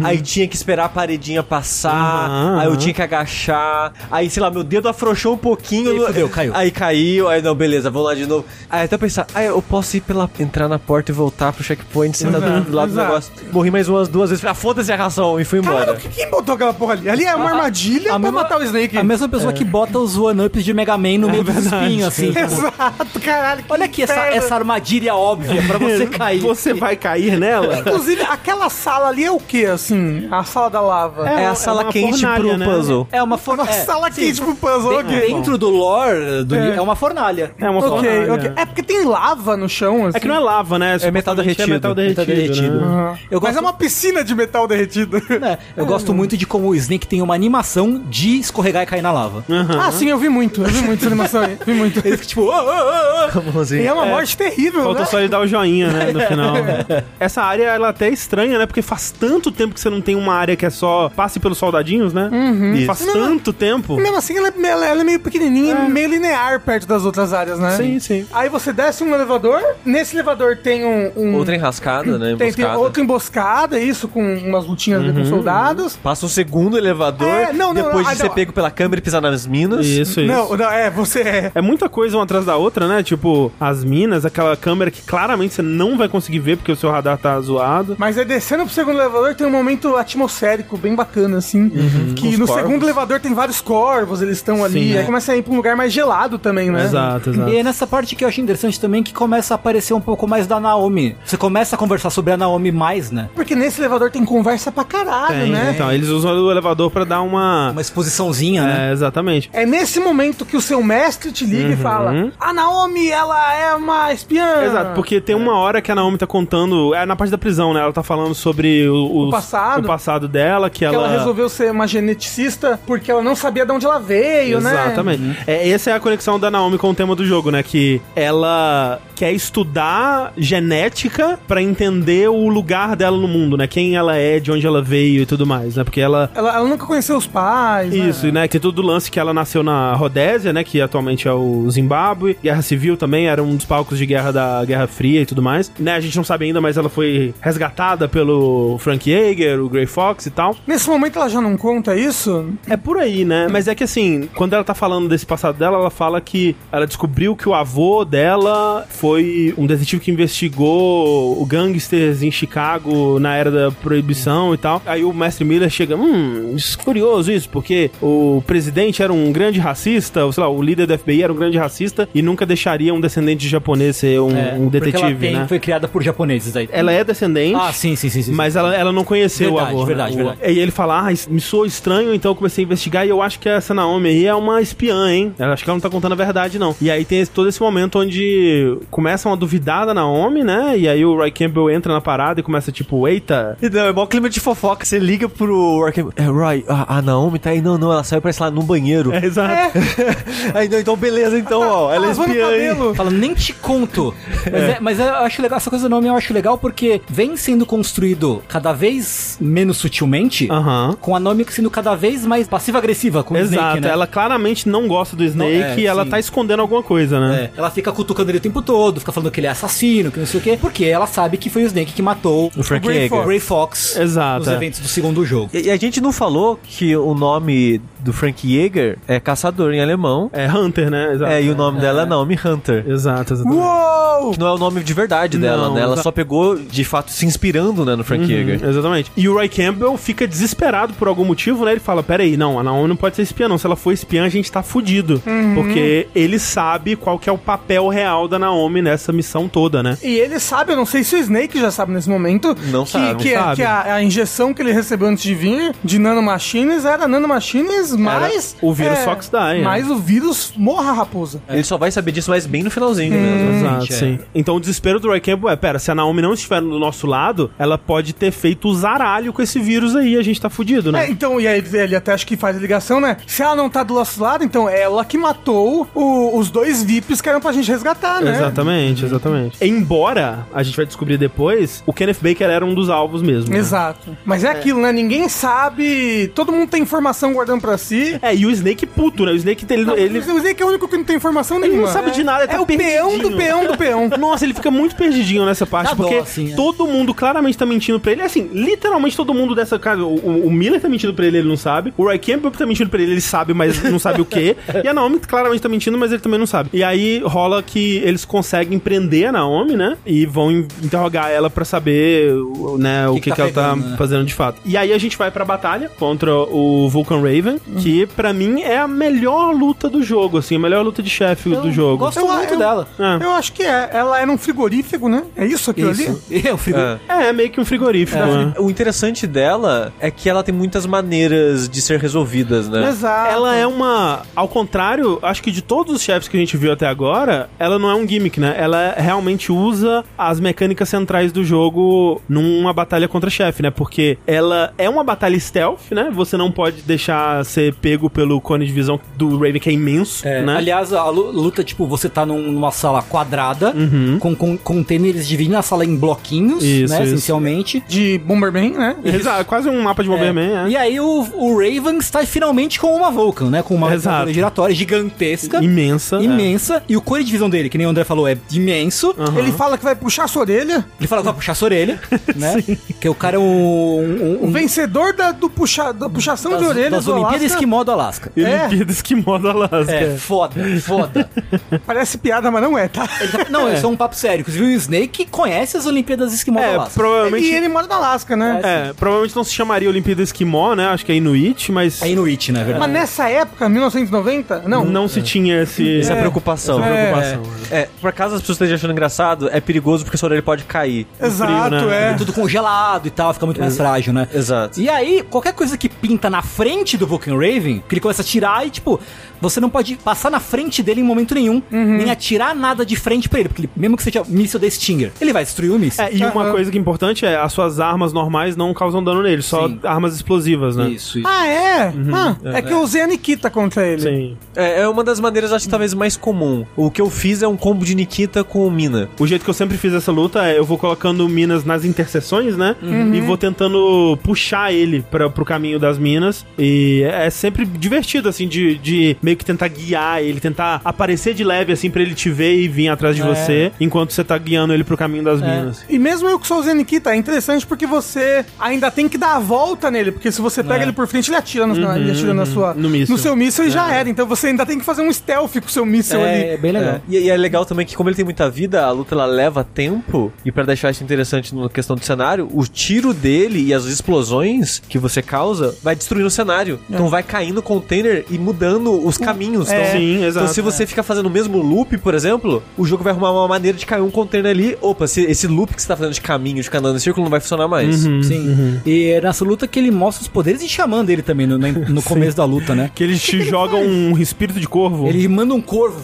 Aí 0.04 0.20
tinha 0.20 0.46
que 0.48 0.56
esperar 0.56 0.86
a 0.86 0.88
paredinha 0.88 1.42
passar, 1.42 1.92
Aham, 2.28 2.60
aí 2.60 2.66
eu 2.66 2.76
tinha 2.76 2.94
que 2.94 3.02
agachar. 3.02 3.92
Aí, 4.10 4.28
sei 4.30 4.42
lá, 4.42 4.50
meu 4.50 4.62
dedo 4.64 4.88
afrouxou 4.88 5.34
um 5.34 5.38
pouquinho. 5.38 5.88
E 5.90 5.92
aí 5.92 5.96
eu- 5.98 6.06
fudeu, 6.06 6.28
caiu. 6.28 6.52
Aí 6.54 6.70
caiu, 6.70 7.28
aí 7.28 7.42
não, 7.42 7.54
beleza, 7.54 7.90
vou 7.90 8.02
lá 8.02 8.14
de 8.14 8.26
novo. 8.26 8.44
Aí 8.70 8.84
até 8.84 8.96
pensar, 8.96 9.26
ah, 9.34 9.42
eu 9.42 9.60
posso 9.62 9.96
ir 9.96 10.00
pela. 10.00 10.28
entrar 10.38 10.68
na 10.68 10.78
porta 10.78 11.10
e 11.10 11.14
voltar 11.14 11.52
pro 11.52 11.64
checkpoint, 11.64 12.16
sentar 12.16 12.40
do, 12.40 12.60
do 12.70 12.76
lado 12.76 12.92
do 12.92 12.96
negócio. 13.00 13.32
Morri 13.52 13.70
mais 13.70 13.88
umas 13.88 14.08
duas 14.08 14.30
vezes. 14.30 14.40
Falei, 14.40 14.52
ah, 14.52 14.54
foda-se 14.54 14.92
a 14.92 14.96
ração 14.96 15.40
e 15.40 15.44
fui 15.44 15.58
embora. 15.58 15.86
Cara, 15.86 15.96
que- 15.98 16.08
quem 16.08 16.30
botou 16.30 16.54
aquela 16.54 16.72
porra 16.72 16.92
ali? 16.94 17.08
Ali 17.08 17.24
é 17.24 17.34
uma 17.34 17.50
armadilha 17.50 18.10
pra 18.10 18.18
mesma- 18.18 18.42
matar 18.42 18.58
o 18.60 18.62
Snake. 18.64 18.96
A 18.96 19.02
mesma 19.04 19.28
pessoa 19.28 19.52
que 19.52 19.64
bota 19.64 19.98
os 19.98 20.16
one-ups 20.16 20.64
de 20.64 20.72
Mega 20.74 20.96
Man 20.96 21.18
no 21.18 21.28
meio 21.28 21.42
dos 21.44 21.54
verdade. 21.54 21.84
espinhos, 21.84 22.08
assim. 22.08 22.26
tipo, 22.32 22.38
Exato, 22.40 23.20
caralho. 23.20 23.62
que 23.64 23.72
Olha 23.72 23.84
aqui 23.84 24.02
essa, 24.02 24.14
essa 24.26 24.54
armadilha 24.54 25.14
óbvia 25.14 25.60
pra 25.68 25.78
você 25.78 26.06
cair. 26.18 26.40
Você 26.40 26.74
vai 26.74 26.96
cair 26.96 27.38
nela? 27.38 27.78
Inclusive, 27.78 28.22
aquela 28.22 28.68
sala 28.70 29.08
ali 29.08 29.24
é 29.24 29.30
o 29.30 29.38
que, 29.38 29.64
assim? 29.66 30.26
A 30.30 30.42
sala 30.44 30.68
da 30.70 30.80
lava. 30.80 31.28
É, 31.28 31.42
É 31.42 31.46
a 31.46 31.48
uma- 31.50 31.54
sala 31.54 31.82
é 31.82 31.92
quente 31.92 32.20
fornalha, 32.20 32.40
pro 32.44 32.56
né? 32.58 32.66
puzzle. 32.66 33.08
É 33.12 33.22
uma 33.22 33.38
fornalha. 33.38 33.70
Uma 33.70 33.76
sala 33.84 34.10
quente 34.10 34.40
pro 34.40 34.54
puzzle, 34.54 34.98
ok. 34.98 35.20
Dentro 35.20 35.58
do 35.58 35.68
lore 35.70 36.44
do 36.44 36.54
é. 36.54 36.76
é 36.76 36.80
uma 36.80 36.96
fornalha. 36.96 37.52
É 37.58 37.68
uma 37.70 37.80
fornalha. 37.82 38.32
ok. 38.34 38.52
É 38.56 38.64
porque 38.66 38.82
tem 38.82 39.04
lava 39.04 39.56
no 39.56 39.68
chão, 39.68 40.06
assim. 40.06 40.16
É 40.16 40.20
que 40.20 40.28
não 40.28 40.34
é 40.36 40.38
lava, 40.40 40.78
né? 40.78 40.96
É 41.00 41.10
metal 41.10 41.34
Supostamente 41.34 41.56
derretido. 41.56 41.70
É 41.70 41.74
metal 41.74 41.94
derretido. 41.94 42.20
Metal 42.20 42.36
derretido. 42.36 42.80
né? 42.80 42.84
Aham. 42.86 43.18
Eu 43.30 43.40
Mas 43.40 43.40
gosto- 43.40 43.56
é 43.58 43.60
uma 43.60 43.72
piscina 43.72 44.24
de 44.24 44.34
metal 44.34 44.66
derretido. 44.66 45.18
É, 45.48 45.56
eu 45.76 45.86
gosto 45.86 46.12
muito 46.12 46.36
de 46.36 46.44
como 46.46 46.68
o 46.68 46.74
Snake 46.74 47.06
tem 47.06 47.22
uma 47.22 47.34
animação 47.34 48.02
de 48.08 48.38
escorregar 48.40 48.82
e 48.82 48.86
cair 48.86 49.02
na 49.02 49.12
lava. 49.12 49.44
Ah, 49.80 49.90
sim, 49.92 50.08
eu 50.10 50.18
vi 50.18 50.28
muito. 50.28 50.62
Eu 50.62 50.66
vi 50.68 50.82
muito 50.82 50.98
essa 51.00 51.06
animação 51.06 51.42
aí. 51.42 51.56
Vi 51.64 51.72
muito. 51.74 51.98
Ele 52.04 52.16
fica 52.16 52.28
tipo, 52.28 52.50
"Ah, 52.50 52.60
ah, 52.60 53.24
ah". 53.26 53.30
Como 53.32 53.60
assim? 53.60 53.76
E 53.80 53.86
é 53.86 53.92
uma 53.92 54.04
morte 54.06 54.36
terrível, 54.36 54.82
Falta 54.82 55.00
né? 55.00 55.06
só 55.06 55.18
ele 55.20 55.28
dar 55.28 55.40
o 55.40 55.46
joinha, 55.58 55.88
né, 55.92 56.12
no 56.12 56.20
final. 56.20 56.54
Essa 57.18 57.42
área, 57.42 57.64
ela 57.64 57.88
é 57.88 57.90
até 57.90 58.08
estranha, 58.08 58.58
né? 58.58 58.66
Porque 58.66 58.82
faz 58.82 59.10
tanto 59.10 59.50
tempo 59.50 59.74
que 59.74 59.80
você 59.80 59.90
não 59.90 60.00
tem 60.00 60.14
uma 60.14 60.34
área 60.34 60.56
que 60.56 60.64
é 60.66 60.70
só 60.70 61.10
passe 61.14 61.38
pelos 61.40 61.58
soldadinhos, 61.58 62.12
né? 62.12 62.28
Uhum. 62.32 62.84
Faz 62.86 63.04
Não, 63.04 63.12
tanto 63.12 63.52
tempo. 63.52 63.96
Mesmo 63.96 64.16
assim, 64.16 64.36
ela 64.36 64.48
é, 64.48 64.66
ela- 64.68 65.00
é 65.00 65.04
meio 65.04 65.20
pequenininha, 65.20 65.74
meio 65.88 66.08
linear 66.08 66.60
perto 66.60 66.86
das 66.86 67.04
outras 67.04 67.32
áreas, 67.32 67.58
né? 67.58 67.76
Sim, 67.76 67.98
sim. 67.98 68.26
Aí 68.32 68.48
você 68.48 68.72
desce 68.72 69.02
um 69.04 69.14
elevador. 69.14 69.60
Nesse 69.84 70.14
elevador 70.16 70.56
tem 70.56 70.84
um... 70.84 71.12
um- 71.16 71.36
Outra 71.36 71.54
enrascada, 71.54 72.18
né? 72.18 72.28
tem, 72.30 72.36
tem 72.38 72.48
Emboscada. 72.48 72.78
outra 72.78 73.02
emboscada, 73.02 73.78
isso, 73.80 74.08
com 74.08 74.20
umas 74.38 74.66
lutinhas 74.66 75.00
ali 75.02 75.12
com 75.12 75.24
soldados. 75.24 75.96
Passa 75.96 76.26
um 76.26 76.28
segundo 76.28 76.76
elevador, 76.78 77.28
É, 77.28 77.52
não, 77.52 77.68
não, 77.68 77.74
depois 77.74 78.06
não, 78.06 78.14
de 78.14 78.20
ah, 78.20 78.24
ser 78.24 78.30
pego 78.30 78.52
pela 78.52 78.70
câmera 78.70 78.98
e 79.00 79.02
pisar 79.02 79.20
nas 79.20 79.46
minas. 79.46 79.84
Isso, 79.86 80.20
isso. 80.20 80.32
Não, 80.32 80.56
não, 80.56 80.70
é, 80.70 80.90
você 80.90 81.20
é... 81.20 81.52
É 81.54 81.60
muita 81.60 81.88
coisa 81.88 82.16
uma 82.16 82.24
atrás 82.24 82.44
da 82.44 82.56
outra, 82.56 82.86
né? 82.86 83.02
Tipo, 83.02 83.52
as 83.60 83.84
minas, 83.84 84.24
aquela 84.24 84.56
câmera 84.56 84.90
que 84.90 85.02
claramente 85.02 85.47
você 85.54 85.62
não 85.62 85.96
vai 85.96 86.08
conseguir 86.08 86.38
ver 86.38 86.56
porque 86.56 86.72
o 86.72 86.76
seu 86.76 86.90
radar 86.90 87.18
tá 87.18 87.40
zoado. 87.40 87.96
Mas 87.98 88.18
aí 88.18 88.24
descendo 88.24 88.64
pro 88.64 88.72
segundo 88.72 88.98
elevador 88.98 89.34
tem 89.34 89.46
um 89.46 89.50
momento 89.50 89.96
atmosférico 89.96 90.76
bem 90.76 90.94
bacana, 90.94 91.38
assim. 91.38 91.68
Que 92.16 92.28
Os 92.28 92.38
no 92.38 92.46
corvos. 92.46 92.62
segundo 92.64 92.84
elevador 92.84 93.20
tem 93.20 93.34
vários 93.34 93.60
corvos, 93.60 94.22
eles 94.22 94.36
estão 94.38 94.64
ali. 94.64 94.80
Sim, 94.80 94.92
aí 94.92 94.98
é. 94.98 95.04
começa 95.04 95.32
a 95.32 95.36
ir 95.36 95.42
pra 95.42 95.52
um 95.52 95.56
lugar 95.56 95.76
mais 95.76 95.92
gelado 95.92 96.38
também, 96.38 96.70
né? 96.70 96.84
Exato, 96.84 97.30
exato. 97.30 97.50
E 97.50 97.56
é 97.56 97.62
nessa 97.62 97.86
parte 97.86 98.14
que 98.16 98.24
eu 98.24 98.28
achei 98.28 98.42
interessante 98.42 98.78
também 98.80 99.02
que 99.02 99.12
começa 99.12 99.54
a 99.54 99.56
aparecer 99.56 99.94
um 99.94 100.00
pouco 100.00 100.26
mais 100.26 100.46
da 100.46 100.60
Naomi. 100.60 101.16
Você 101.24 101.36
começa 101.36 101.76
a 101.76 101.78
conversar 101.78 102.10
sobre 102.10 102.32
a 102.32 102.36
Naomi 102.36 102.72
mais, 102.72 103.10
né? 103.10 103.28
Porque 103.34 103.54
nesse 103.54 103.80
elevador 103.80 104.10
tem 104.10 104.24
conversa 104.24 104.70
pra 104.70 104.84
caralho, 104.84 105.40
Tem, 105.40 105.52
né? 105.52 105.72
Então, 105.74 105.92
eles 105.92 106.08
usam 106.08 106.32
o 106.32 106.50
elevador 106.50 106.90
pra 106.90 107.04
dar 107.04 107.22
uma. 107.22 107.70
Uma 107.70 107.80
exposiçãozinha, 107.80 108.64
né? 108.64 108.88
É, 108.88 108.92
exatamente. 108.92 109.50
É 109.52 109.64
nesse 109.66 110.00
momento 110.00 110.44
que 110.44 110.56
o 110.56 110.60
seu 110.60 110.82
mestre 110.82 111.32
te 111.32 111.44
liga 111.44 111.72
e 111.72 111.76
fala: 111.76 112.32
A 112.38 112.52
Naomi, 112.52 113.08
ela 113.08 113.54
é 113.54 113.74
uma 113.74 114.12
espiã. 114.12 114.62
Exato, 114.64 114.94
porque 114.94 115.20
tem 115.20 115.36
uma 115.38 115.56
hora 115.58 115.80
que 115.80 115.90
a 115.90 115.94
Naomi 115.94 116.18
tá 116.18 116.26
contando. 116.26 116.94
É 116.94 117.06
na 117.06 117.16
parte 117.16 117.30
da 117.30 117.38
prisão, 117.38 117.72
né? 117.72 117.80
Ela 117.80 117.92
tá 117.92 118.02
falando 118.02 118.34
sobre 118.34 118.88
o, 118.88 118.94
os- 119.22 119.28
O 119.28 119.30
passado. 119.30 119.84
o 119.84 119.86
passado 119.86 120.28
dela, 120.28 120.68
que, 120.70 120.80
Que 120.80 120.84
ela 120.84 121.08
resolveu 121.08 121.48
ser 121.48 121.70
uma 121.70 121.86
geneticista 121.86 122.78
porque 122.86 123.10
ela 123.10 123.22
não 123.22 123.34
sabia 123.36 123.64
de 123.64 123.72
onde 123.72 123.86
ela 123.86 123.98
veio, 123.98 124.60
né? 124.60 124.70
Exatamente. 124.70 125.38
É, 125.46 125.68
essa 125.70 125.90
é 125.90 125.94
a 125.94 126.00
conexão 126.00 126.38
da 126.38 126.50
Naomi 126.50 126.78
com 126.78 126.90
o 126.90 126.94
tema 126.94 127.14
do 127.14 127.24
jogo, 127.24 127.50
né? 127.50 127.62
Que 127.62 128.00
ela 128.14 129.00
quer 129.18 129.32
estudar 129.32 130.32
genética 130.36 131.38
pra 131.48 131.60
entender 131.60 132.28
o 132.30 132.48
lugar 132.48 132.94
dela 132.94 133.16
no 133.16 133.26
mundo, 133.26 133.56
né? 133.56 133.66
Quem 133.66 133.96
ela 133.96 134.16
é, 134.16 134.38
de 134.38 134.52
onde 134.52 134.64
ela 134.64 134.80
veio 134.80 135.22
e 135.22 135.26
tudo 135.26 135.44
mais, 135.44 135.74
né? 135.74 135.82
Porque 135.82 136.00
ela. 136.00 136.30
Ela, 136.34 136.54
ela 136.54 136.68
nunca 136.68 136.86
conheceu 136.86 137.16
os 137.16 137.26
pais. 137.26 137.92
né? 137.92 138.08
Isso, 138.08 138.30
né? 138.30 138.46
Que 138.46 138.60
todo 138.60 138.78
o 138.78 138.82
lance 138.82 139.10
que 139.10 139.18
ela 139.18 139.34
nasceu 139.34 139.62
na 139.64 139.92
Rodésia, 139.94 140.52
né? 140.52 140.62
Que 140.62 140.80
atualmente 140.80 141.26
é 141.26 141.32
o 141.32 141.68
Zimbábue. 141.68 142.38
Guerra 142.40 142.62
Civil 142.62 142.96
também 142.96 143.26
era 143.26 143.42
um 143.42 143.56
dos 143.56 143.64
palcos 143.64 143.98
de 143.98 144.06
guerra 144.06 144.32
da 144.32 144.64
Guerra 144.64 144.86
Fria 144.86 145.20
e 145.22 145.26
tudo 145.26 145.42
mais. 145.42 145.72
Né? 145.78 145.94
A 145.94 146.00
gente 146.00 146.16
não 146.16 146.22
sabe 146.24 146.44
ainda, 146.44 146.60
mas 146.60 146.76
ela 146.76 146.88
foi 146.88 147.34
resgatada 147.40 148.06
pelo 148.06 148.78
Frank 148.78 149.10
Yeager, 149.10 149.60
o 149.60 149.68
Grey 149.68 149.86
Fox 149.86 150.26
e 150.26 150.30
tal. 150.30 150.56
Nesse 150.64 150.88
momento 150.88 151.18
ela 151.18 151.28
já 151.28 151.40
não 151.40 151.56
conta 151.56 151.96
isso? 151.96 152.50
É 152.68 152.76
por 152.76 152.98
aí, 152.98 153.24
né? 153.24 153.48
Mas 153.50 153.66
é 153.66 153.74
que 153.74 153.82
assim, 153.82 154.28
quando 154.36 154.52
ela 154.52 154.62
tá 154.62 154.74
falando 154.74 155.08
desse 155.08 155.26
passado 155.26 155.58
dela, 155.58 155.76
ela 155.76 155.90
fala 155.90 156.20
que 156.20 156.54
ela 156.70 156.86
descobriu 156.86 157.34
que 157.34 157.48
o 157.48 157.54
avô 157.54 158.04
dela 158.04 158.86
foi 158.88 159.07
um 159.16 159.66
detetive 159.66 160.02
que 160.02 160.10
investigou 160.10 161.40
o 161.40 161.44
gangsters 161.46 162.22
em 162.22 162.30
Chicago 162.30 163.18
na 163.18 163.34
era 163.36 163.50
da 163.50 163.70
proibição 163.70 164.52
e 164.54 164.56
tal. 164.58 164.82
Aí 164.86 165.04
o 165.04 165.12
mestre 165.12 165.44
Miller 165.44 165.70
chega, 165.70 165.96
hum, 165.96 166.54
isso 166.56 166.76
é 166.80 166.84
curioso 166.84 167.30
isso, 167.32 167.48
porque 167.48 167.90
o 168.02 168.42
presidente 168.46 169.02
era 169.02 169.12
um 169.12 169.30
grande 169.32 169.58
racista, 169.60 170.24
ou 170.24 170.32
sei 170.32 170.42
lá, 170.42 170.48
o 170.50 170.60
líder 170.62 170.86
do 170.86 170.98
FBI 170.98 171.22
era 171.22 171.32
um 171.32 171.36
grande 171.36 171.58
racista 171.58 172.08
e 172.14 172.22
nunca 172.22 172.44
deixaria 172.46 172.92
um 172.92 173.00
descendente 173.00 173.42
de 173.42 173.48
japonês 173.48 173.96
ser 173.96 174.20
um, 174.20 174.30
É, 174.36 174.54
um 174.54 174.68
porque 174.70 174.88
ela 174.88 174.90
detetive, 174.92 175.20
tem- 175.26 175.36
né? 175.36 175.46
foi 175.48 175.58
criada 175.58 175.88
por 175.88 176.02
japoneses 176.02 176.56
aí. 176.56 176.68
Ela 176.72 176.92
é 176.92 177.04
descendente. 177.04 177.54
Ah, 177.58 177.72
sim, 177.72 177.96
sim, 177.96 178.08
sim. 178.08 178.22
sim. 178.22 178.32
Mas 178.32 178.56
ela, 178.56 178.74
ela 178.74 178.92
não 178.92 179.04
conheceu 179.04 179.54
Verdade, 179.54 179.74
o 179.74 179.76
avô. 179.76 179.80
né? 179.80 179.86
verdade, 179.86 180.12
O- 180.14 180.16
verdade. 180.16 180.38
E 180.52 180.58
ele 180.58 180.70
fala, 180.70 181.08
ah, 181.08 181.12
me 181.30 181.40
soou 181.40 181.66
estranho, 181.66 182.14
então 182.14 182.30
eu 182.32 182.34
comecei 182.36 182.64
a 182.64 182.66
investigar 182.66 183.06
e 183.06 183.10
eu 183.10 183.22
acho 183.22 183.38
que 183.38 183.48
essa 183.48 183.72
Naomi 183.74 184.08
aí 184.08 184.26
é 184.26 184.34
uma 184.34 184.60
espiã, 184.60 185.10
hein? 185.12 185.32
Eu 185.38 185.46
acho 185.46 185.64
que 185.64 185.70
ela 185.70 185.76
não 185.76 185.80
tá 185.80 185.90
contando 185.90 186.12
a 186.12 186.16
verdade, 186.16 186.58
não. 186.58 186.74
E 186.80 186.90
aí 186.90 187.04
tem 187.04 187.24
todo 187.26 187.48
esse 187.48 187.60
momento 187.60 187.98
onde 187.98 188.76
começam 188.98 189.32
a 189.32 189.36
duvidar 189.36 189.86
da 189.86 189.94
Naomi, 189.94 190.42
né? 190.42 190.76
E 190.76 190.88
aí 190.88 191.04
o 191.04 191.14
Roy 191.14 191.30
Campbell 191.30 191.70
entra 191.70 191.92
na 191.92 192.00
parada 192.00 192.40
e 192.40 192.42
começa 192.42 192.72
tipo, 192.72 193.06
eita. 193.06 193.56
Não, 193.72 193.86
é 193.86 193.92
mó 193.92 194.04
clima 194.06 194.28
de 194.28 194.40
fofoca. 194.40 194.84
Você 194.84 194.98
liga 194.98 195.28
pro 195.28 195.78
Roy 195.78 195.92
Campbell, 195.92 196.12
É, 196.16 196.24
Roy, 196.24 196.64
a, 196.66 196.96
a 196.98 197.00
Naomi 197.02 197.38
tá 197.38 197.50
aí. 197.50 197.60
Não, 197.62 197.78
não, 197.78 197.92
ela 197.92 198.02
saiu 198.02 198.20
pra 198.20 198.32
ir 198.32 198.34
lá 198.40 198.50
no 198.50 198.60
banheiro. 198.60 199.12
É, 199.14 199.24
exato. 199.24 199.78
aí, 200.52 200.68
não, 200.68 200.80
então 200.80 200.96
beleza, 200.96 201.38
então, 201.38 201.60
ó. 201.60 201.94
Ela 201.94 202.06
é 202.06 202.08
lavando 202.08 202.32
espiã. 202.32 202.94
Fala, 202.96 203.10
nem 203.12 203.34
te 203.34 203.52
conto. 203.52 204.12
Mas, 204.50 204.62
é, 204.62 204.78
mas 204.80 204.98
eu 204.98 205.14
acho 205.14 205.42
legal, 205.42 205.58
essa 205.58 205.70
coisa 205.70 205.88
do 205.88 205.90
nome 205.94 206.08
eu 206.08 206.16
acho 206.16 206.34
legal 206.34 206.58
porque 206.58 207.00
vem 207.08 207.36
sendo 207.36 207.64
construído 207.64 208.42
cada 208.48 208.72
vez 208.72 209.38
menos 209.40 209.76
sutilmente, 209.76 210.50
Aham. 210.50 210.96
com 211.00 211.14
a 211.14 211.20
nome 211.20 211.46
sendo 211.50 211.70
cada 211.70 211.94
vez 211.94 212.26
mais 212.26 212.48
passiva-agressiva 212.48 213.22
com 213.22 213.34
o 213.34 213.36
Exato, 213.36 213.54
Snake, 213.54 213.80
né? 213.80 213.90
ela 213.90 214.08
claramente 214.08 214.68
não 214.68 214.88
gosta 214.88 215.14
do 215.14 215.22
Snake 215.22 215.58
Não, 215.58 215.64
é, 215.66 215.78
e 215.78 215.86
ela 215.86 216.02
sim. 216.02 216.10
tá 216.10 216.18
escondendo 216.18 216.62
alguma 216.62 216.82
coisa, 216.82 217.20
né? 217.20 217.50
É, 217.54 217.58
ela 217.58 217.70
fica 217.70 217.92
cutucando 217.92 218.30
ele 218.32 218.38
o 218.38 218.40
tempo 218.40 218.60
todo, 218.60 218.87
fica 218.96 219.12
falando 219.12 219.30
que 219.30 219.40
ele 219.40 219.46
é 219.46 219.50
assassino, 219.50 220.10
que 220.10 220.18
não 220.18 220.26
sei 220.26 220.40
o 220.40 220.42
quê, 220.42 220.58
porque 220.60 220.84
ela 220.84 221.06
sabe 221.06 221.36
que 221.36 221.50
foi 221.50 221.64
o 221.64 221.66
Snake 221.66 221.92
que 221.92 222.02
matou 222.02 222.50
O 222.56 222.62
Frank 222.62 222.86
O 222.86 222.90
Grey 222.90 223.08
o 223.10 223.24
Grey 223.24 223.40
Fox 223.40 223.96
Exato, 223.96 224.40
nos 224.40 224.48
é. 224.48 224.54
eventos 224.54 224.80
do 224.80 224.88
segundo 224.88 225.24
jogo. 225.24 225.50
E, 225.52 225.62
e 225.62 225.70
a 225.70 225.76
gente 225.76 226.00
não 226.00 226.12
falou 226.12 226.58
que 226.62 226.96
o 226.96 227.14
nome 227.14 227.80
do 227.98 228.12
Frank 228.12 228.46
Yeager 228.46 228.98
é 229.06 229.18
caçador 229.20 229.72
em 229.72 229.80
alemão. 229.80 230.30
É 230.32 230.48
Hunter, 230.50 230.90
né? 230.90 231.12
Exato. 231.14 231.32
É, 231.32 231.42
e 231.42 231.50
o 231.50 231.54
nome 231.56 231.80
dela 231.80 232.02
é 232.02 232.06
Naomi 232.06 232.38
Hunter. 232.42 232.84
Exato, 232.86 233.34
exatamente. 233.34 233.60
Uou! 233.60 234.32
Que 234.32 234.38
não 234.38 234.48
é 234.48 234.52
o 234.52 234.58
nome 234.58 234.82
de 234.82 234.92
verdade 234.92 235.38
dela, 235.38 235.68
Não, 235.68 235.74
né? 235.74 235.82
Ela 235.82 235.96
só 235.98 236.10
pegou, 236.10 236.56
de 236.58 236.84
fato, 236.84 237.10
se 237.10 237.24
inspirando 237.24 237.84
né, 237.84 237.94
no 237.94 238.02
Frank 238.04 238.30
Yeager. 238.30 238.60
Uhum, 238.62 238.68
exatamente. 238.68 239.12
E 239.16 239.28
o 239.28 239.34
Roy 239.34 239.48
Campbell 239.48 239.96
fica 239.96 240.26
desesperado 240.26 240.92
por 240.94 241.08
algum 241.08 241.24
motivo, 241.24 241.64
né? 241.64 241.72
Ele 241.72 241.80
fala: 241.80 242.02
Peraí, 242.02 242.36
não, 242.36 242.58
a 242.58 242.62
Naomi 242.62 242.88
não 242.88 242.96
pode 242.96 243.16
ser 243.16 243.22
espiã, 243.22 243.48
não. 243.48 243.58
Se 243.58 243.66
ela 243.66 243.76
for 243.76 243.92
espiã, 243.92 244.24
a 244.24 244.28
gente 244.28 244.50
tá 244.50 244.62
fudido. 244.62 245.22
Porque 245.54 246.08
ele 246.14 246.38
sabe 246.38 246.96
qual 246.96 247.18
que 247.18 247.28
é 247.28 247.32
o 247.32 247.38
papel 247.38 247.88
real 247.88 248.26
da 248.28 248.38
Naomi 248.38 248.82
nessa 248.82 249.12
missão 249.12 249.48
toda, 249.48 249.82
né? 249.82 249.96
E 250.02 250.16
ele 250.16 250.38
sabe, 250.38 250.72
eu 250.72 250.76
não 250.76 250.86
sei 250.86 251.04
se 251.04 251.14
o 251.16 251.18
Snake 251.18 251.58
já 251.60 251.70
sabe 251.70 251.92
nesse 251.92 252.08
momento. 252.08 252.56
Não 252.70 252.84
que, 252.84 252.90
sabe, 252.90 253.22
que, 253.22 253.34
não 253.34 253.40
é- 253.40 253.44
sabe. 253.44 253.56
que 253.56 253.62
a, 253.62 253.94
a 253.94 254.02
injeção 254.02 254.52
que 254.52 254.62
ele 254.62 254.72
recebeu 254.72 255.08
antes 255.08 255.22
de 255.22 255.34
vir 255.34 255.72
de 255.84 255.98
nanomachines 255.98 256.84
era 256.84 257.06
nanomachines 257.08 257.87
mais, 257.96 258.20
mais... 258.32 258.56
o 258.62 258.72
vírus 258.72 258.98
Fox 259.00 259.28
die, 259.28 259.60
é. 259.60 259.62
Mais 259.62 259.90
o 259.90 259.96
vírus 259.96 260.52
morra 260.56 260.90
a 260.90 260.94
raposa. 260.94 261.40
Ele 261.48 261.62
só 261.64 261.76
vai 261.78 261.90
saber 261.90 262.12
disso 262.12 262.30
mais 262.30 262.46
bem 262.46 262.62
no 262.62 262.70
finalzinho 262.70 263.14
Hum. 263.14 263.20
mesmo. 263.20 263.66
Exato, 263.66 263.92
sim. 263.92 264.18
Então 264.34 264.56
o 264.56 264.60
desespero 264.60 264.98
do 265.00 265.08
Roy 265.08 265.20
Campbell 265.20 265.50
é, 265.50 265.56
pera, 265.56 265.78
se 265.78 265.90
a 265.90 265.94
Naomi 265.94 266.22
não 266.22 266.32
estiver 266.34 266.60
do 266.60 266.78
nosso 266.78 267.06
lado, 267.06 267.50
ela 267.58 267.76
pode 267.78 268.12
ter 268.12 268.30
feito 268.30 268.68
o 268.68 268.74
zaralho 268.74 269.32
com 269.32 269.40
esse 269.42 269.58
vírus 269.58 269.94
aí, 269.96 270.16
a 270.16 270.22
gente 270.22 270.40
tá 270.40 270.48
fudido, 270.50 270.90
né? 270.92 271.06
É, 271.06 271.10
então, 271.10 271.40
e 271.40 271.46
aí 271.46 271.62
ele 271.72 271.96
até 271.96 272.12
acho 272.12 272.26
que 272.26 272.36
faz 272.36 272.56
a 272.56 272.60
ligação, 272.60 273.00
né? 273.00 273.16
Se 273.26 273.42
ela 273.42 273.54
não 273.56 273.68
tá 273.70 273.82
do 273.82 273.94
nosso 273.94 274.20
lado, 274.22 274.44
então 274.44 274.68
é 274.68 274.80
ela 274.82 275.04
que 275.04 275.16
matou 275.18 275.86
o- 275.94 276.38
os 276.38 276.50
dois 276.50 276.82
VIPs 276.82 277.20
que 277.20 277.28
eram 277.28 277.40
pra 277.40 277.52
gente 277.52 277.70
resgatar, 277.70 278.20
né? 278.20 278.32
Exatamente, 278.32 279.04
exatamente. 279.04 279.58
Embora, 279.64 280.46
a 280.52 280.62
gente 280.62 280.76
vai 280.76 280.84
descobrir 280.86 281.16
depois, 281.18 281.82
o 281.86 281.92
Kenneth 281.92 282.18
Baker 282.20 282.48
era 282.48 282.64
um 282.64 282.74
dos 282.74 282.88
alvos 282.90 283.22
mesmo. 283.22 283.50
né? 283.52 283.58
Exato. 283.58 284.16
Mas 284.24 284.44
é, 284.44 284.48
aquilo, 284.50 284.80
né? 284.80 284.92
Ninguém 284.92 285.28
sabe, 285.28 286.30
todo 286.34 286.52
mundo 286.52 286.68
tem 286.68 286.82
informação 286.82 287.32
guardando 287.32 287.60
pra 287.60 287.77
si. 287.78 288.18
É, 288.20 288.34
e 288.34 288.44
o 288.46 288.50
Snake 288.50 288.86
puto, 288.86 289.24
né? 289.24 289.32
O 289.32 289.36
Snake, 289.36 289.64
ele... 289.70 289.90
ele... 289.92 290.18
O 290.18 290.40
Zeke 290.40 290.62
é 290.62 290.66
o 290.66 290.68
único 290.68 290.86
que 290.88 290.96
não 290.96 291.04
tem 291.04 291.16
informação 291.16 291.56
Ele 291.58 291.68
nenhuma. 291.68 291.86
não 291.86 291.92
sabe 291.92 292.10
de 292.10 292.22
nada, 292.22 292.44
ele 292.44 292.52
É 292.52 292.56
tá 292.56 292.60
o 292.62 292.66
peão 292.66 293.18
do 293.18 293.30
peão 293.36 293.66
do 293.66 293.76
peão. 293.76 294.08
Nossa, 294.18 294.44
ele 294.44 294.54
fica 294.54 294.70
muito 294.70 294.94
perdidinho 294.96 295.44
nessa 295.46 295.66
parte, 295.66 295.88
Dá 295.90 295.94
dó, 295.94 296.02
porque 296.02 296.16
assim, 296.16 296.52
é. 296.52 296.56
todo 296.56 296.86
mundo 296.86 297.14
claramente 297.14 297.56
tá 297.56 297.64
mentindo 297.66 297.98
pra 297.98 298.12
ele. 298.12 298.22
Assim, 298.22 298.48
literalmente 298.52 299.16
todo 299.16 299.32
mundo 299.32 299.54
dessa 299.54 299.78
casa. 299.78 300.02
O, 300.04 300.14
o- 300.16 300.46
o 300.46 300.50
Miller 300.50 300.80
tá 300.80 300.88
mentindo 300.88 301.14
pra 301.14 301.26
ele, 301.26 301.38
ele 301.38 301.48
não 301.48 301.56
sabe. 301.56 301.92
O 301.96 302.04
Roy 302.04 302.18
Campbell 302.18 302.50
tá 302.50 302.66
mentindo 302.66 302.90
pra 302.90 303.00
ele, 303.00 303.12
ele 303.12 303.20
sabe, 303.20 303.54
mas 303.54 303.82
não 303.82 303.98
sabe 303.98 304.20
o 304.20 304.24
quê. 304.24 304.56
E 304.84 304.88
a 304.88 304.94
Naomi 304.94 305.18
claramente 305.20 305.60
tá 305.62 305.68
mentindo, 305.68 305.96
mas 305.98 306.12
ele 306.12 306.20
também 306.20 306.38
não 306.38 306.46
sabe. 306.46 306.70
E 306.72 306.82
aí 306.84 307.20
rola 307.24 307.62
que 307.62 307.96
eles 308.04 308.24
conseguem 308.24 308.78
prender 308.78 309.28
a 309.28 309.32
Naomi, 309.32 309.76
né? 309.76 309.96
E 310.06 310.24
vão 310.26 310.50
in- 310.50 310.66
interrogar 310.82 311.30
ela 311.30 311.48
pra 311.50 311.64
saber, 311.64 312.32
o- 312.34 312.76
né, 312.78 313.08
o 313.08 313.14
que, 313.14 313.22
que 313.22 313.30
que, 313.30 313.36
tá 313.36 313.42
ela 313.42 313.52
tá 313.52 313.70
pegando, 313.74 313.90
né? 313.90 313.96
fazendo 313.96 314.24
de 314.24 314.34
fato. 314.34 314.60
E 314.64 314.76
aí 314.76 314.92
a 314.92 314.98
gente 314.98 315.16
vai 315.16 315.30
pra 315.30 315.44
batalha 315.44 315.90
contra 315.98 316.32
o 316.34 316.88
Vulcan 316.88 317.16
Raven, 317.20 317.58
que 317.80 318.06
pra 318.06 318.32
mim 318.32 318.60
é 318.62 318.78
a 318.78 318.88
melhor 318.88 319.52
luta 319.54 319.88
do 319.88 320.02
jogo, 320.02 320.38
assim, 320.38 320.56
a 320.56 320.58
melhor 320.58 320.84
luta 320.84 321.02
de 321.02 321.10
chefe 321.10 321.50
do 321.50 321.70
jogo. 321.72 321.98
Gosto 321.98 322.20
Eu- 322.20 322.26
muito 322.28 322.54
eu- 322.54 322.58
dela. 322.58 322.86
É. 322.98 323.24
Eu 323.24 323.30
acho 323.32 323.52
que 323.52 323.62
é. 323.62 323.90
Ela 323.92 324.20
era 324.20 324.30
um 324.30 324.38
frigorífico, 324.38 325.08
né? 325.08 325.24
É 325.36 325.44
isso 325.46 325.70
aquilo 325.70 325.90
ali? 325.90 326.08
É, 326.48 326.52
o 326.52 326.56
frigo. 326.58 326.78
É. 326.78 326.98
É, 327.28 327.32
meio 327.32 327.50
que 327.50 327.60
um 327.60 327.64
frigorífico, 327.64 328.18
né? 328.18 328.54
O 328.58 328.70
interessante 328.70 329.26
dela 329.26 329.92
é 330.00 330.10
que 330.10 330.28
ela 330.28 330.42
tem 330.42 330.54
muitas 330.54 330.86
maneiras 330.86 331.68
de 331.68 331.80
ser 331.82 331.98
resolvidas, 331.98 332.68
né? 332.68 332.88
Exato. 332.88 333.32
Ela 333.32 333.54
é 333.56 333.66
uma. 333.66 334.22
Ao 334.34 334.48
contrário, 334.48 335.18
acho 335.22 335.42
que 335.42 335.50
de 335.50 335.62
todos 335.62 335.94
os 335.94 336.02
chefes 336.02 336.28
que 336.28 336.36
a 336.36 336.40
gente 336.40 336.56
viu 336.56 336.72
até 336.72 336.86
agora, 336.86 337.48
ela 337.58 337.78
não 337.78 337.90
é 337.90 337.94
um 337.94 338.06
gimmick, 338.06 338.38
né? 338.40 338.54
Ela 338.58 338.94
realmente 338.96 339.50
usa 339.52 340.04
as 340.16 340.40
mecânicas 340.40 340.88
centrais 340.88 341.32
do 341.32 341.44
jogo 341.44 342.20
numa 342.28 342.72
batalha 342.72 343.08
contra 343.08 343.28
chefe, 343.30 343.62
né? 343.62 343.70
Porque 343.70 344.18
ela 344.26 344.72
é 344.78 344.88
uma 344.88 345.02
batalha 345.04 345.38
stealth, 345.38 345.90
né? 345.90 346.10
Você 346.12 346.36
não 346.36 346.50
pode 346.50 346.82
deixar 346.82 347.44
ser 347.44 347.57
pego 347.80 348.08
pelo 348.10 348.40
cone 348.40 348.66
de 348.66 348.72
visão 348.72 348.98
do 349.16 349.36
Raven, 349.36 349.58
que 349.60 349.68
é 349.68 349.72
imenso, 349.72 350.26
É, 350.26 350.42
né? 350.42 350.56
Aliás, 350.56 350.92
a 350.92 351.08
lu- 351.08 351.30
luta, 351.30 351.62
tipo, 351.64 351.86
você 351.86 352.08
tá 352.08 352.24
num- 352.24 352.50
numa 352.52 352.70
sala 352.70 353.02
quadrada, 353.02 353.74
com, 354.20 354.34
com 354.34 354.56
containers 354.56 355.26
dividindo 355.26 355.56
a 355.56 355.62
sala 355.62 355.84
em 355.84 355.96
bloquinhos, 355.96 356.62
Isso, 356.62 356.92
né, 356.92 357.00
isso. 357.02 357.14
essencialmente. 357.14 357.82
De 357.88 358.18
Bomberman, 358.18 358.72
né? 358.72 358.96
Exato, 359.04 359.44
quase 359.44 359.68
um 359.68 359.82
mapa 359.82 360.02
de 360.02 360.08
Bomberman, 360.08 360.50
é. 360.66 360.68
E 360.70 360.76
aí 360.76 361.00
o, 361.00 361.26
o 361.34 361.52
Raven 361.58 361.98
está 361.98 362.24
finalmente 362.24 362.78
com 362.80 362.94
uma 362.96 363.10
Vulcan, 363.10 363.50
né? 363.50 363.62
Com 363.62 363.74
uma 363.74 363.92
Exato. 363.94 364.32
giratória 364.32 364.74
gigantesca. 364.74 365.62
Imensa. 365.62 366.16
é. 366.16 366.22
Imensa. 366.22 366.82
E 366.88 366.96
o 366.96 367.00
core 367.02 367.24
de 367.24 367.32
visão 367.32 367.48
dele, 367.50 367.68
que 367.68 367.78
nem 367.78 367.86
o 367.86 367.90
André 367.90 368.04
falou, 368.04 368.26
é 368.28 368.36
imenso. 368.52 369.14
Ele 369.36 369.52
fala 369.52 369.76
que 369.78 369.84
vai 369.84 369.94
puxar 369.94 370.28
sua 370.28 370.42
orelha. 370.42 370.84
Ele 370.98 371.06
fala 371.08 371.22
que 371.22 371.26
vai 371.26 371.34
puxar 371.34 371.54
sua 371.54 371.66
orelha, 371.66 372.00
né? 372.36 372.62
Que 373.00 373.08
o 373.08 373.14
cara 373.14 373.36
é 373.36 373.38
um... 373.38 373.42
um, 373.44 374.38
O 374.42 374.46
um 374.46 374.52
vencedor 374.52 375.12
da, 375.14 375.32
do 375.32 375.48
puxa, 375.50 375.92
da 375.92 376.08
puxação 376.08 376.52
das, 376.52 376.60
de 376.60 376.66
orelhas 376.66 376.90
das 376.92 377.04
do 377.04 377.12
Olimpíadas. 377.14 377.42
Esquimó 377.48 377.84
do 377.84 377.92
Alasca. 377.92 378.30
E 378.36 378.44
É. 378.44 378.66
Olimpíada 378.66 378.92
Esquimó 378.92 379.38
do 379.38 379.48
Alasca. 379.50 379.92
É, 379.94 380.16
foda, 380.16 380.54
foda. 380.80 381.28
Parece 381.86 382.18
piada, 382.18 382.50
mas 382.50 382.62
não 382.62 382.76
é, 382.78 382.88
tá? 382.88 383.06
Tá- 383.06 383.46
não, 383.50 383.72
isso 383.72 383.84
é 383.84 383.88
um 383.88 383.96
papo 383.96 384.14
sério. 384.14 384.40
Inclusive 384.40 384.64
o 384.64 384.70
Snake 384.70 385.26
conhece 385.26 385.76
as 385.76 385.86
Olimpíadas 385.86 386.32
Esquimó 386.32 386.60
do 386.60 386.66
É, 386.66 386.74
Alasca. 386.74 386.94
provavelmente. 386.94 387.46
E 387.46 387.54
ele 387.54 387.68
mora 387.68 387.86
na 387.86 387.96
Alasca, 387.96 388.36
né? 388.36 388.60
É, 388.62 388.92
provavelmente 388.94 389.34
não 389.36 389.44
se 389.44 389.52
chamaria 389.52 389.88
Olimpíada 389.88 390.22
Esquimó, 390.22 390.74
né? 390.74 390.86
Acho 390.88 391.04
que 391.04 391.12
é 391.12 391.16
Inuit, 391.16 391.70
mas. 391.72 392.02
É 392.02 392.08
Inuit, 392.10 392.52
na 392.52 392.60
verdade. 392.60 392.80
Mas 392.80 392.90
nessa 392.90 393.28
época, 393.28 393.68
1990, 393.68 394.62
não. 394.66 394.84
Não 394.84 395.08
se 395.08 395.22
tinha 395.22 395.62
esse. 395.62 396.00
Essa 396.00 396.12
é 396.12 396.16
a 396.16 396.18
preocupação. 396.20 396.82
essa 396.82 396.92
preocupação. 396.94 397.42
É, 397.70 397.88
por 398.00 398.08
acaso 398.08 398.34
as 398.34 398.40
pessoas 398.40 398.56
estejam 398.56 398.74
achando 398.76 398.92
engraçado, 398.92 399.48
é 399.52 399.60
perigoso 399.60 400.04
porque 400.04 400.16
sua 400.16 400.28
orelha 400.28 400.42
pode 400.42 400.64
cair. 400.64 401.06
Exato, 401.20 401.76
frio, 401.76 401.88
né? 401.88 402.12
é. 402.12 402.14
Tudo 402.14 402.32
congelado 402.32 403.06
e 403.06 403.10
tal, 403.10 403.32
fica 403.34 403.46
muito 403.46 403.60
mais 403.60 403.76
frágil, 403.76 404.12
né? 404.12 404.28
Exato. 404.34 404.80
E 404.80 404.88
aí, 404.88 405.22
qualquer 405.28 405.52
coisa 405.52 405.76
que 405.76 405.88
pinta 405.88 406.28
na 406.30 406.42
frente 406.42 406.96
do 406.96 407.06
Vulcan 407.06 407.34
Raven, 407.38 407.82
que 407.86 407.94
ele 407.94 408.00
começa 408.00 408.22
a 408.22 408.24
tirar 408.24 408.66
e, 408.66 408.70
tipo, 408.70 409.00
você 409.40 409.60
não 409.60 409.70
pode 409.70 409.96
passar 409.96 410.30
na 410.30 410.40
frente 410.40 410.82
dele 410.82 411.00
em 411.00 411.04
momento 411.04 411.34
nenhum, 411.34 411.62
nem 411.70 412.10
atirar 412.10 412.54
nada 412.54 412.84
de 412.84 412.96
frente 412.96 413.28
pra 413.28 413.40
ele, 413.40 413.48
porque 413.48 413.62
ele- 413.62 413.70
mesmo 413.76 413.96
que 413.96 414.02
seja 414.02 414.22
míssil 414.28 414.58
da 414.60 414.68
Stinger, 414.70 415.12
ele 415.20 415.32
vai 415.32 415.44
destruir 415.44 415.70
o 415.70 415.78
míssil. 415.78 416.04
É, 416.04 416.14
e 416.14 416.24
uma 416.24 416.50
coisa 416.50 416.70
que 416.70 416.76
é 416.78 416.80
importante 416.80 417.24
é 417.26 417.36
as 417.36 417.52
suas 417.52 417.80
armas 417.80 418.12
normais 418.12 418.56
não 418.56 418.72
causam 418.74 419.02
dano 419.02 419.22
nele, 419.22 419.42
só 419.42 419.68
Sim. 419.68 419.80
armas 419.84 420.14
explosivas, 420.14 420.76
né? 420.76 420.90
Isso, 420.90 421.18
isso. 421.18 421.28
Ah, 421.28 421.46
é? 421.46 421.92
ah, 422.12 422.36
é, 422.44 422.62
que 422.62 422.72
eu 422.72 422.80
usei 422.82 423.02
a 423.02 423.06
Nikita 423.06 423.50
contra 423.50 423.86
ele. 423.86 424.02
Sim. 424.02 424.36
É, 424.54 424.82
é 424.82 424.88
uma 424.88 425.02
das 425.04 425.20
maneiras, 425.20 425.52
acho 425.52 425.64
que 425.66 425.70
talvez 425.70 425.94
mais 425.94 426.16
comum. 426.16 426.64
O 426.76 426.90
que 426.90 427.00
eu 427.00 427.10
fiz 427.10 427.42
é 427.42 427.48
um 427.48 427.56
combo 427.56 427.84
de 427.84 427.94
Nikita 427.94 428.42
com 428.44 428.68
Mina. 428.70 429.08
O 429.18 429.26
jeito 429.26 429.44
que 429.44 429.50
eu 429.50 429.54
sempre 429.54 429.76
fiz 429.76 429.92
essa 429.92 430.10
luta 430.12 430.44
é 430.46 430.58
eu 430.58 430.64
vou 430.64 430.78
colocando 430.78 431.28
minas 431.28 431.64
nas 431.64 431.84
interseções, 431.84 432.56
né? 432.56 432.76
Uhum. 432.82 433.14
E 433.14 433.20
vou 433.20 433.36
tentando 433.36 434.18
puxar 434.22 434.72
ele 434.72 435.02
pra, 435.10 435.28
pro 435.30 435.44
caminho 435.44 435.78
das 435.78 435.98
minas. 435.98 436.44
E 436.58 437.02
é 437.04 437.30
sempre 437.30 437.64
divertido, 437.64 438.28
assim, 438.28 438.46
de, 438.48 438.76
de 438.78 439.16
meio 439.28 439.36
que 439.36 439.44
tentar 439.44 439.68
guiar 439.68 440.22
ele, 440.22 440.40
tentar 440.40 440.80
aparecer 440.84 441.34
de 441.34 441.44
leve, 441.44 441.70
assim, 441.72 441.90
pra 441.90 442.00
ele 442.00 442.14
te 442.14 442.30
ver 442.30 442.54
e 442.58 442.66
vir 442.66 442.88
atrás 442.88 443.14
de 443.14 443.20
É. 443.20 443.24
você, 443.26 443.72
enquanto 443.78 444.12
você 444.12 444.24
tá 444.24 444.38
guiando 444.38 444.72
ele 444.72 444.82
pro 444.84 444.96
caminho 444.96 445.22
das 445.22 445.40
minas. 445.42 445.84
E 445.88 445.98
mesmo 445.98 446.26
eu 446.28 446.38
que 446.38 446.46
sou 446.46 446.60
usei 446.60 446.72
a 446.72 446.74
Nikita, 446.74 447.10
é 447.12 447.16
interessante 447.16 447.66
porque 447.66 447.86
você 447.86 448.44
ainda 448.58 448.90
tem 448.90 449.06
que 449.08 449.18
dar 449.18 449.36
a 449.36 449.38
volta 449.38 449.90
nele, 449.90 450.12
porque 450.12 450.32
se 450.32 450.40
você 450.40 450.62
pega 450.64 450.82
ele 450.82 450.92
por 450.92 451.06
frente, 451.06 451.28
ele 451.28 451.36
atira, 451.36 451.66
no, 451.66 451.74
ele 451.96 452.10
atira 452.10 452.32
na 452.32 452.46
sua, 452.46 452.72
No 452.72 452.88
míssil. 452.88 453.18
seu 453.18 453.36
míssil 453.36 453.64
e 453.66 453.70
já 453.70 453.92
era. 453.92 454.08
Então 454.08 454.26
você 454.26 454.46
ainda 454.48 454.64
tem 454.64 454.78
que 454.78 454.84
fazer 454.84 455.02
um 455.02 455.12
stealth 455.12 455.52
com 455.60 455.66
o 455.66 455.70
seu 455.70 455.84
míssil 455.84 456.20
É, 456.20 456.34
ali. 456.34 456.44
é 456.50 456.56
bem 456.56 456.72
legal. 456.72 456.94
É. 456.94 457.00
E, 457.08 457.18
e 457.18 457.30
é 457.30 457.36
legal 457.36 457.66
também 457.66 457.84
que, 457.84 457.94
como 457.94 458.08
ele 458.08 458.16
tem 458.16 458.24
muita 458.24 458.48
vida, 458.48 458.84
a 458.86 458.90
luta 458.90 459.14
ela 459.14 459.26
leva 459.26 459.62
tempo. 459.62 460.32
E 460.44 460.50
pra 460.50 460.64
deixar 460.64 460.90
isso 460.90 461.04
interessante 461.04 461.54
na 461.54 461.68
questão 461.68 461.96
do 461.96 462.04
cenário, 462.04 462.48
o 462.52 462.64
tiro 462.66 463.12
dele 463.12 463.60
e 463.62 463.74
as 463.74 463.84
explosões 463.84 464.80
que 464.88 464.98
você 464.98 465.20
causa 465.20 465.76
vai 465.82 465.94
destruindo 465.94 466.28
o 466.28 466.30
cenário. 466.30 466.80
Então 466.88 467.08
vai 467.08 467.22
caindo 467.22 467.58
o 467.58 467.62
container 467.62 468.24
e 468.30 468.38
mudando 468.38 469.06
os 469.06 469.17
caminhos. 469.20 469.70
É. 469.70 469.80
Então, 469.80 469.92
Sim, 470.00 470.24
exato. 470.24 470.44
Então, 470.44 470.54
se 470.54 470.60
você 470.60 470.86
ficar 470.86 471.02
fazendo 471.02 471.26
o 471.26 471.30
mesmo 471.30 471.58
loop, 471.58 471.96
por 471.98 472.14
exemplo, 472.14 472.62
o 472.76 472.84
jogo 472.84 473.02
vai 473.04 473.12
arrumar 473.12 473.32
uma 473.32 473.48
maneira 473.48 473.76
de 473.76 473.84
cair 473.86 474.00
um 474.02 474.10
container 474.10 474.50
ali. 474.50 474.76
Opa, 474.80 475.06
se, 475.06 475.22
esse 475.22 475.46
loop 475.46 475.74
que 475.74 475.82
você 475.82 475.88
tá 475.88 475.96
fazendo 475.96 476.12
de 476.14 476.20
caminho, 476.20 476.56
de 476.56 476.62
ficar 476.64 476.78
andando 476.78 476.96
em 476.96 477.00
círculo, 477.00 477.24
não 477.24 477.30
vai 477.30 477.40
funcionar 477.40 477.68
mais. 477.68 477.96
Sim. 478.00 478.80
E 478.84 479.10
é 479.10 479.20
nessa 479.20 479.44
luta 479.44 479.66
que 479.66 479.78
ele 479.78 479.90
mostra 479.90 480.22
os 480.22 480.28
poderes 480.28 480.60
de 480.60 480.68
xamã 480.68 481.04
dele 481.04 481.22
também, 481.22 481.46
no, 481.46 481.58
no 481.58 482.02
começo 482.02 482.36
da 482.36 482.44
luta, 482.44 482.74
né? 482.74 482.90
Que 482.94 483.04
eles 483.04 483.22
te 483.22 483.42
jogam 483.42 483.82
um 483.82 484.16
espírito 484.18 484.60
de 484.60 484.68
corvo. 484.68 485.06
Ele 485.06 485.26
manda 485.28 485.54
um 485.54 485.60
corvo 485.60 486.00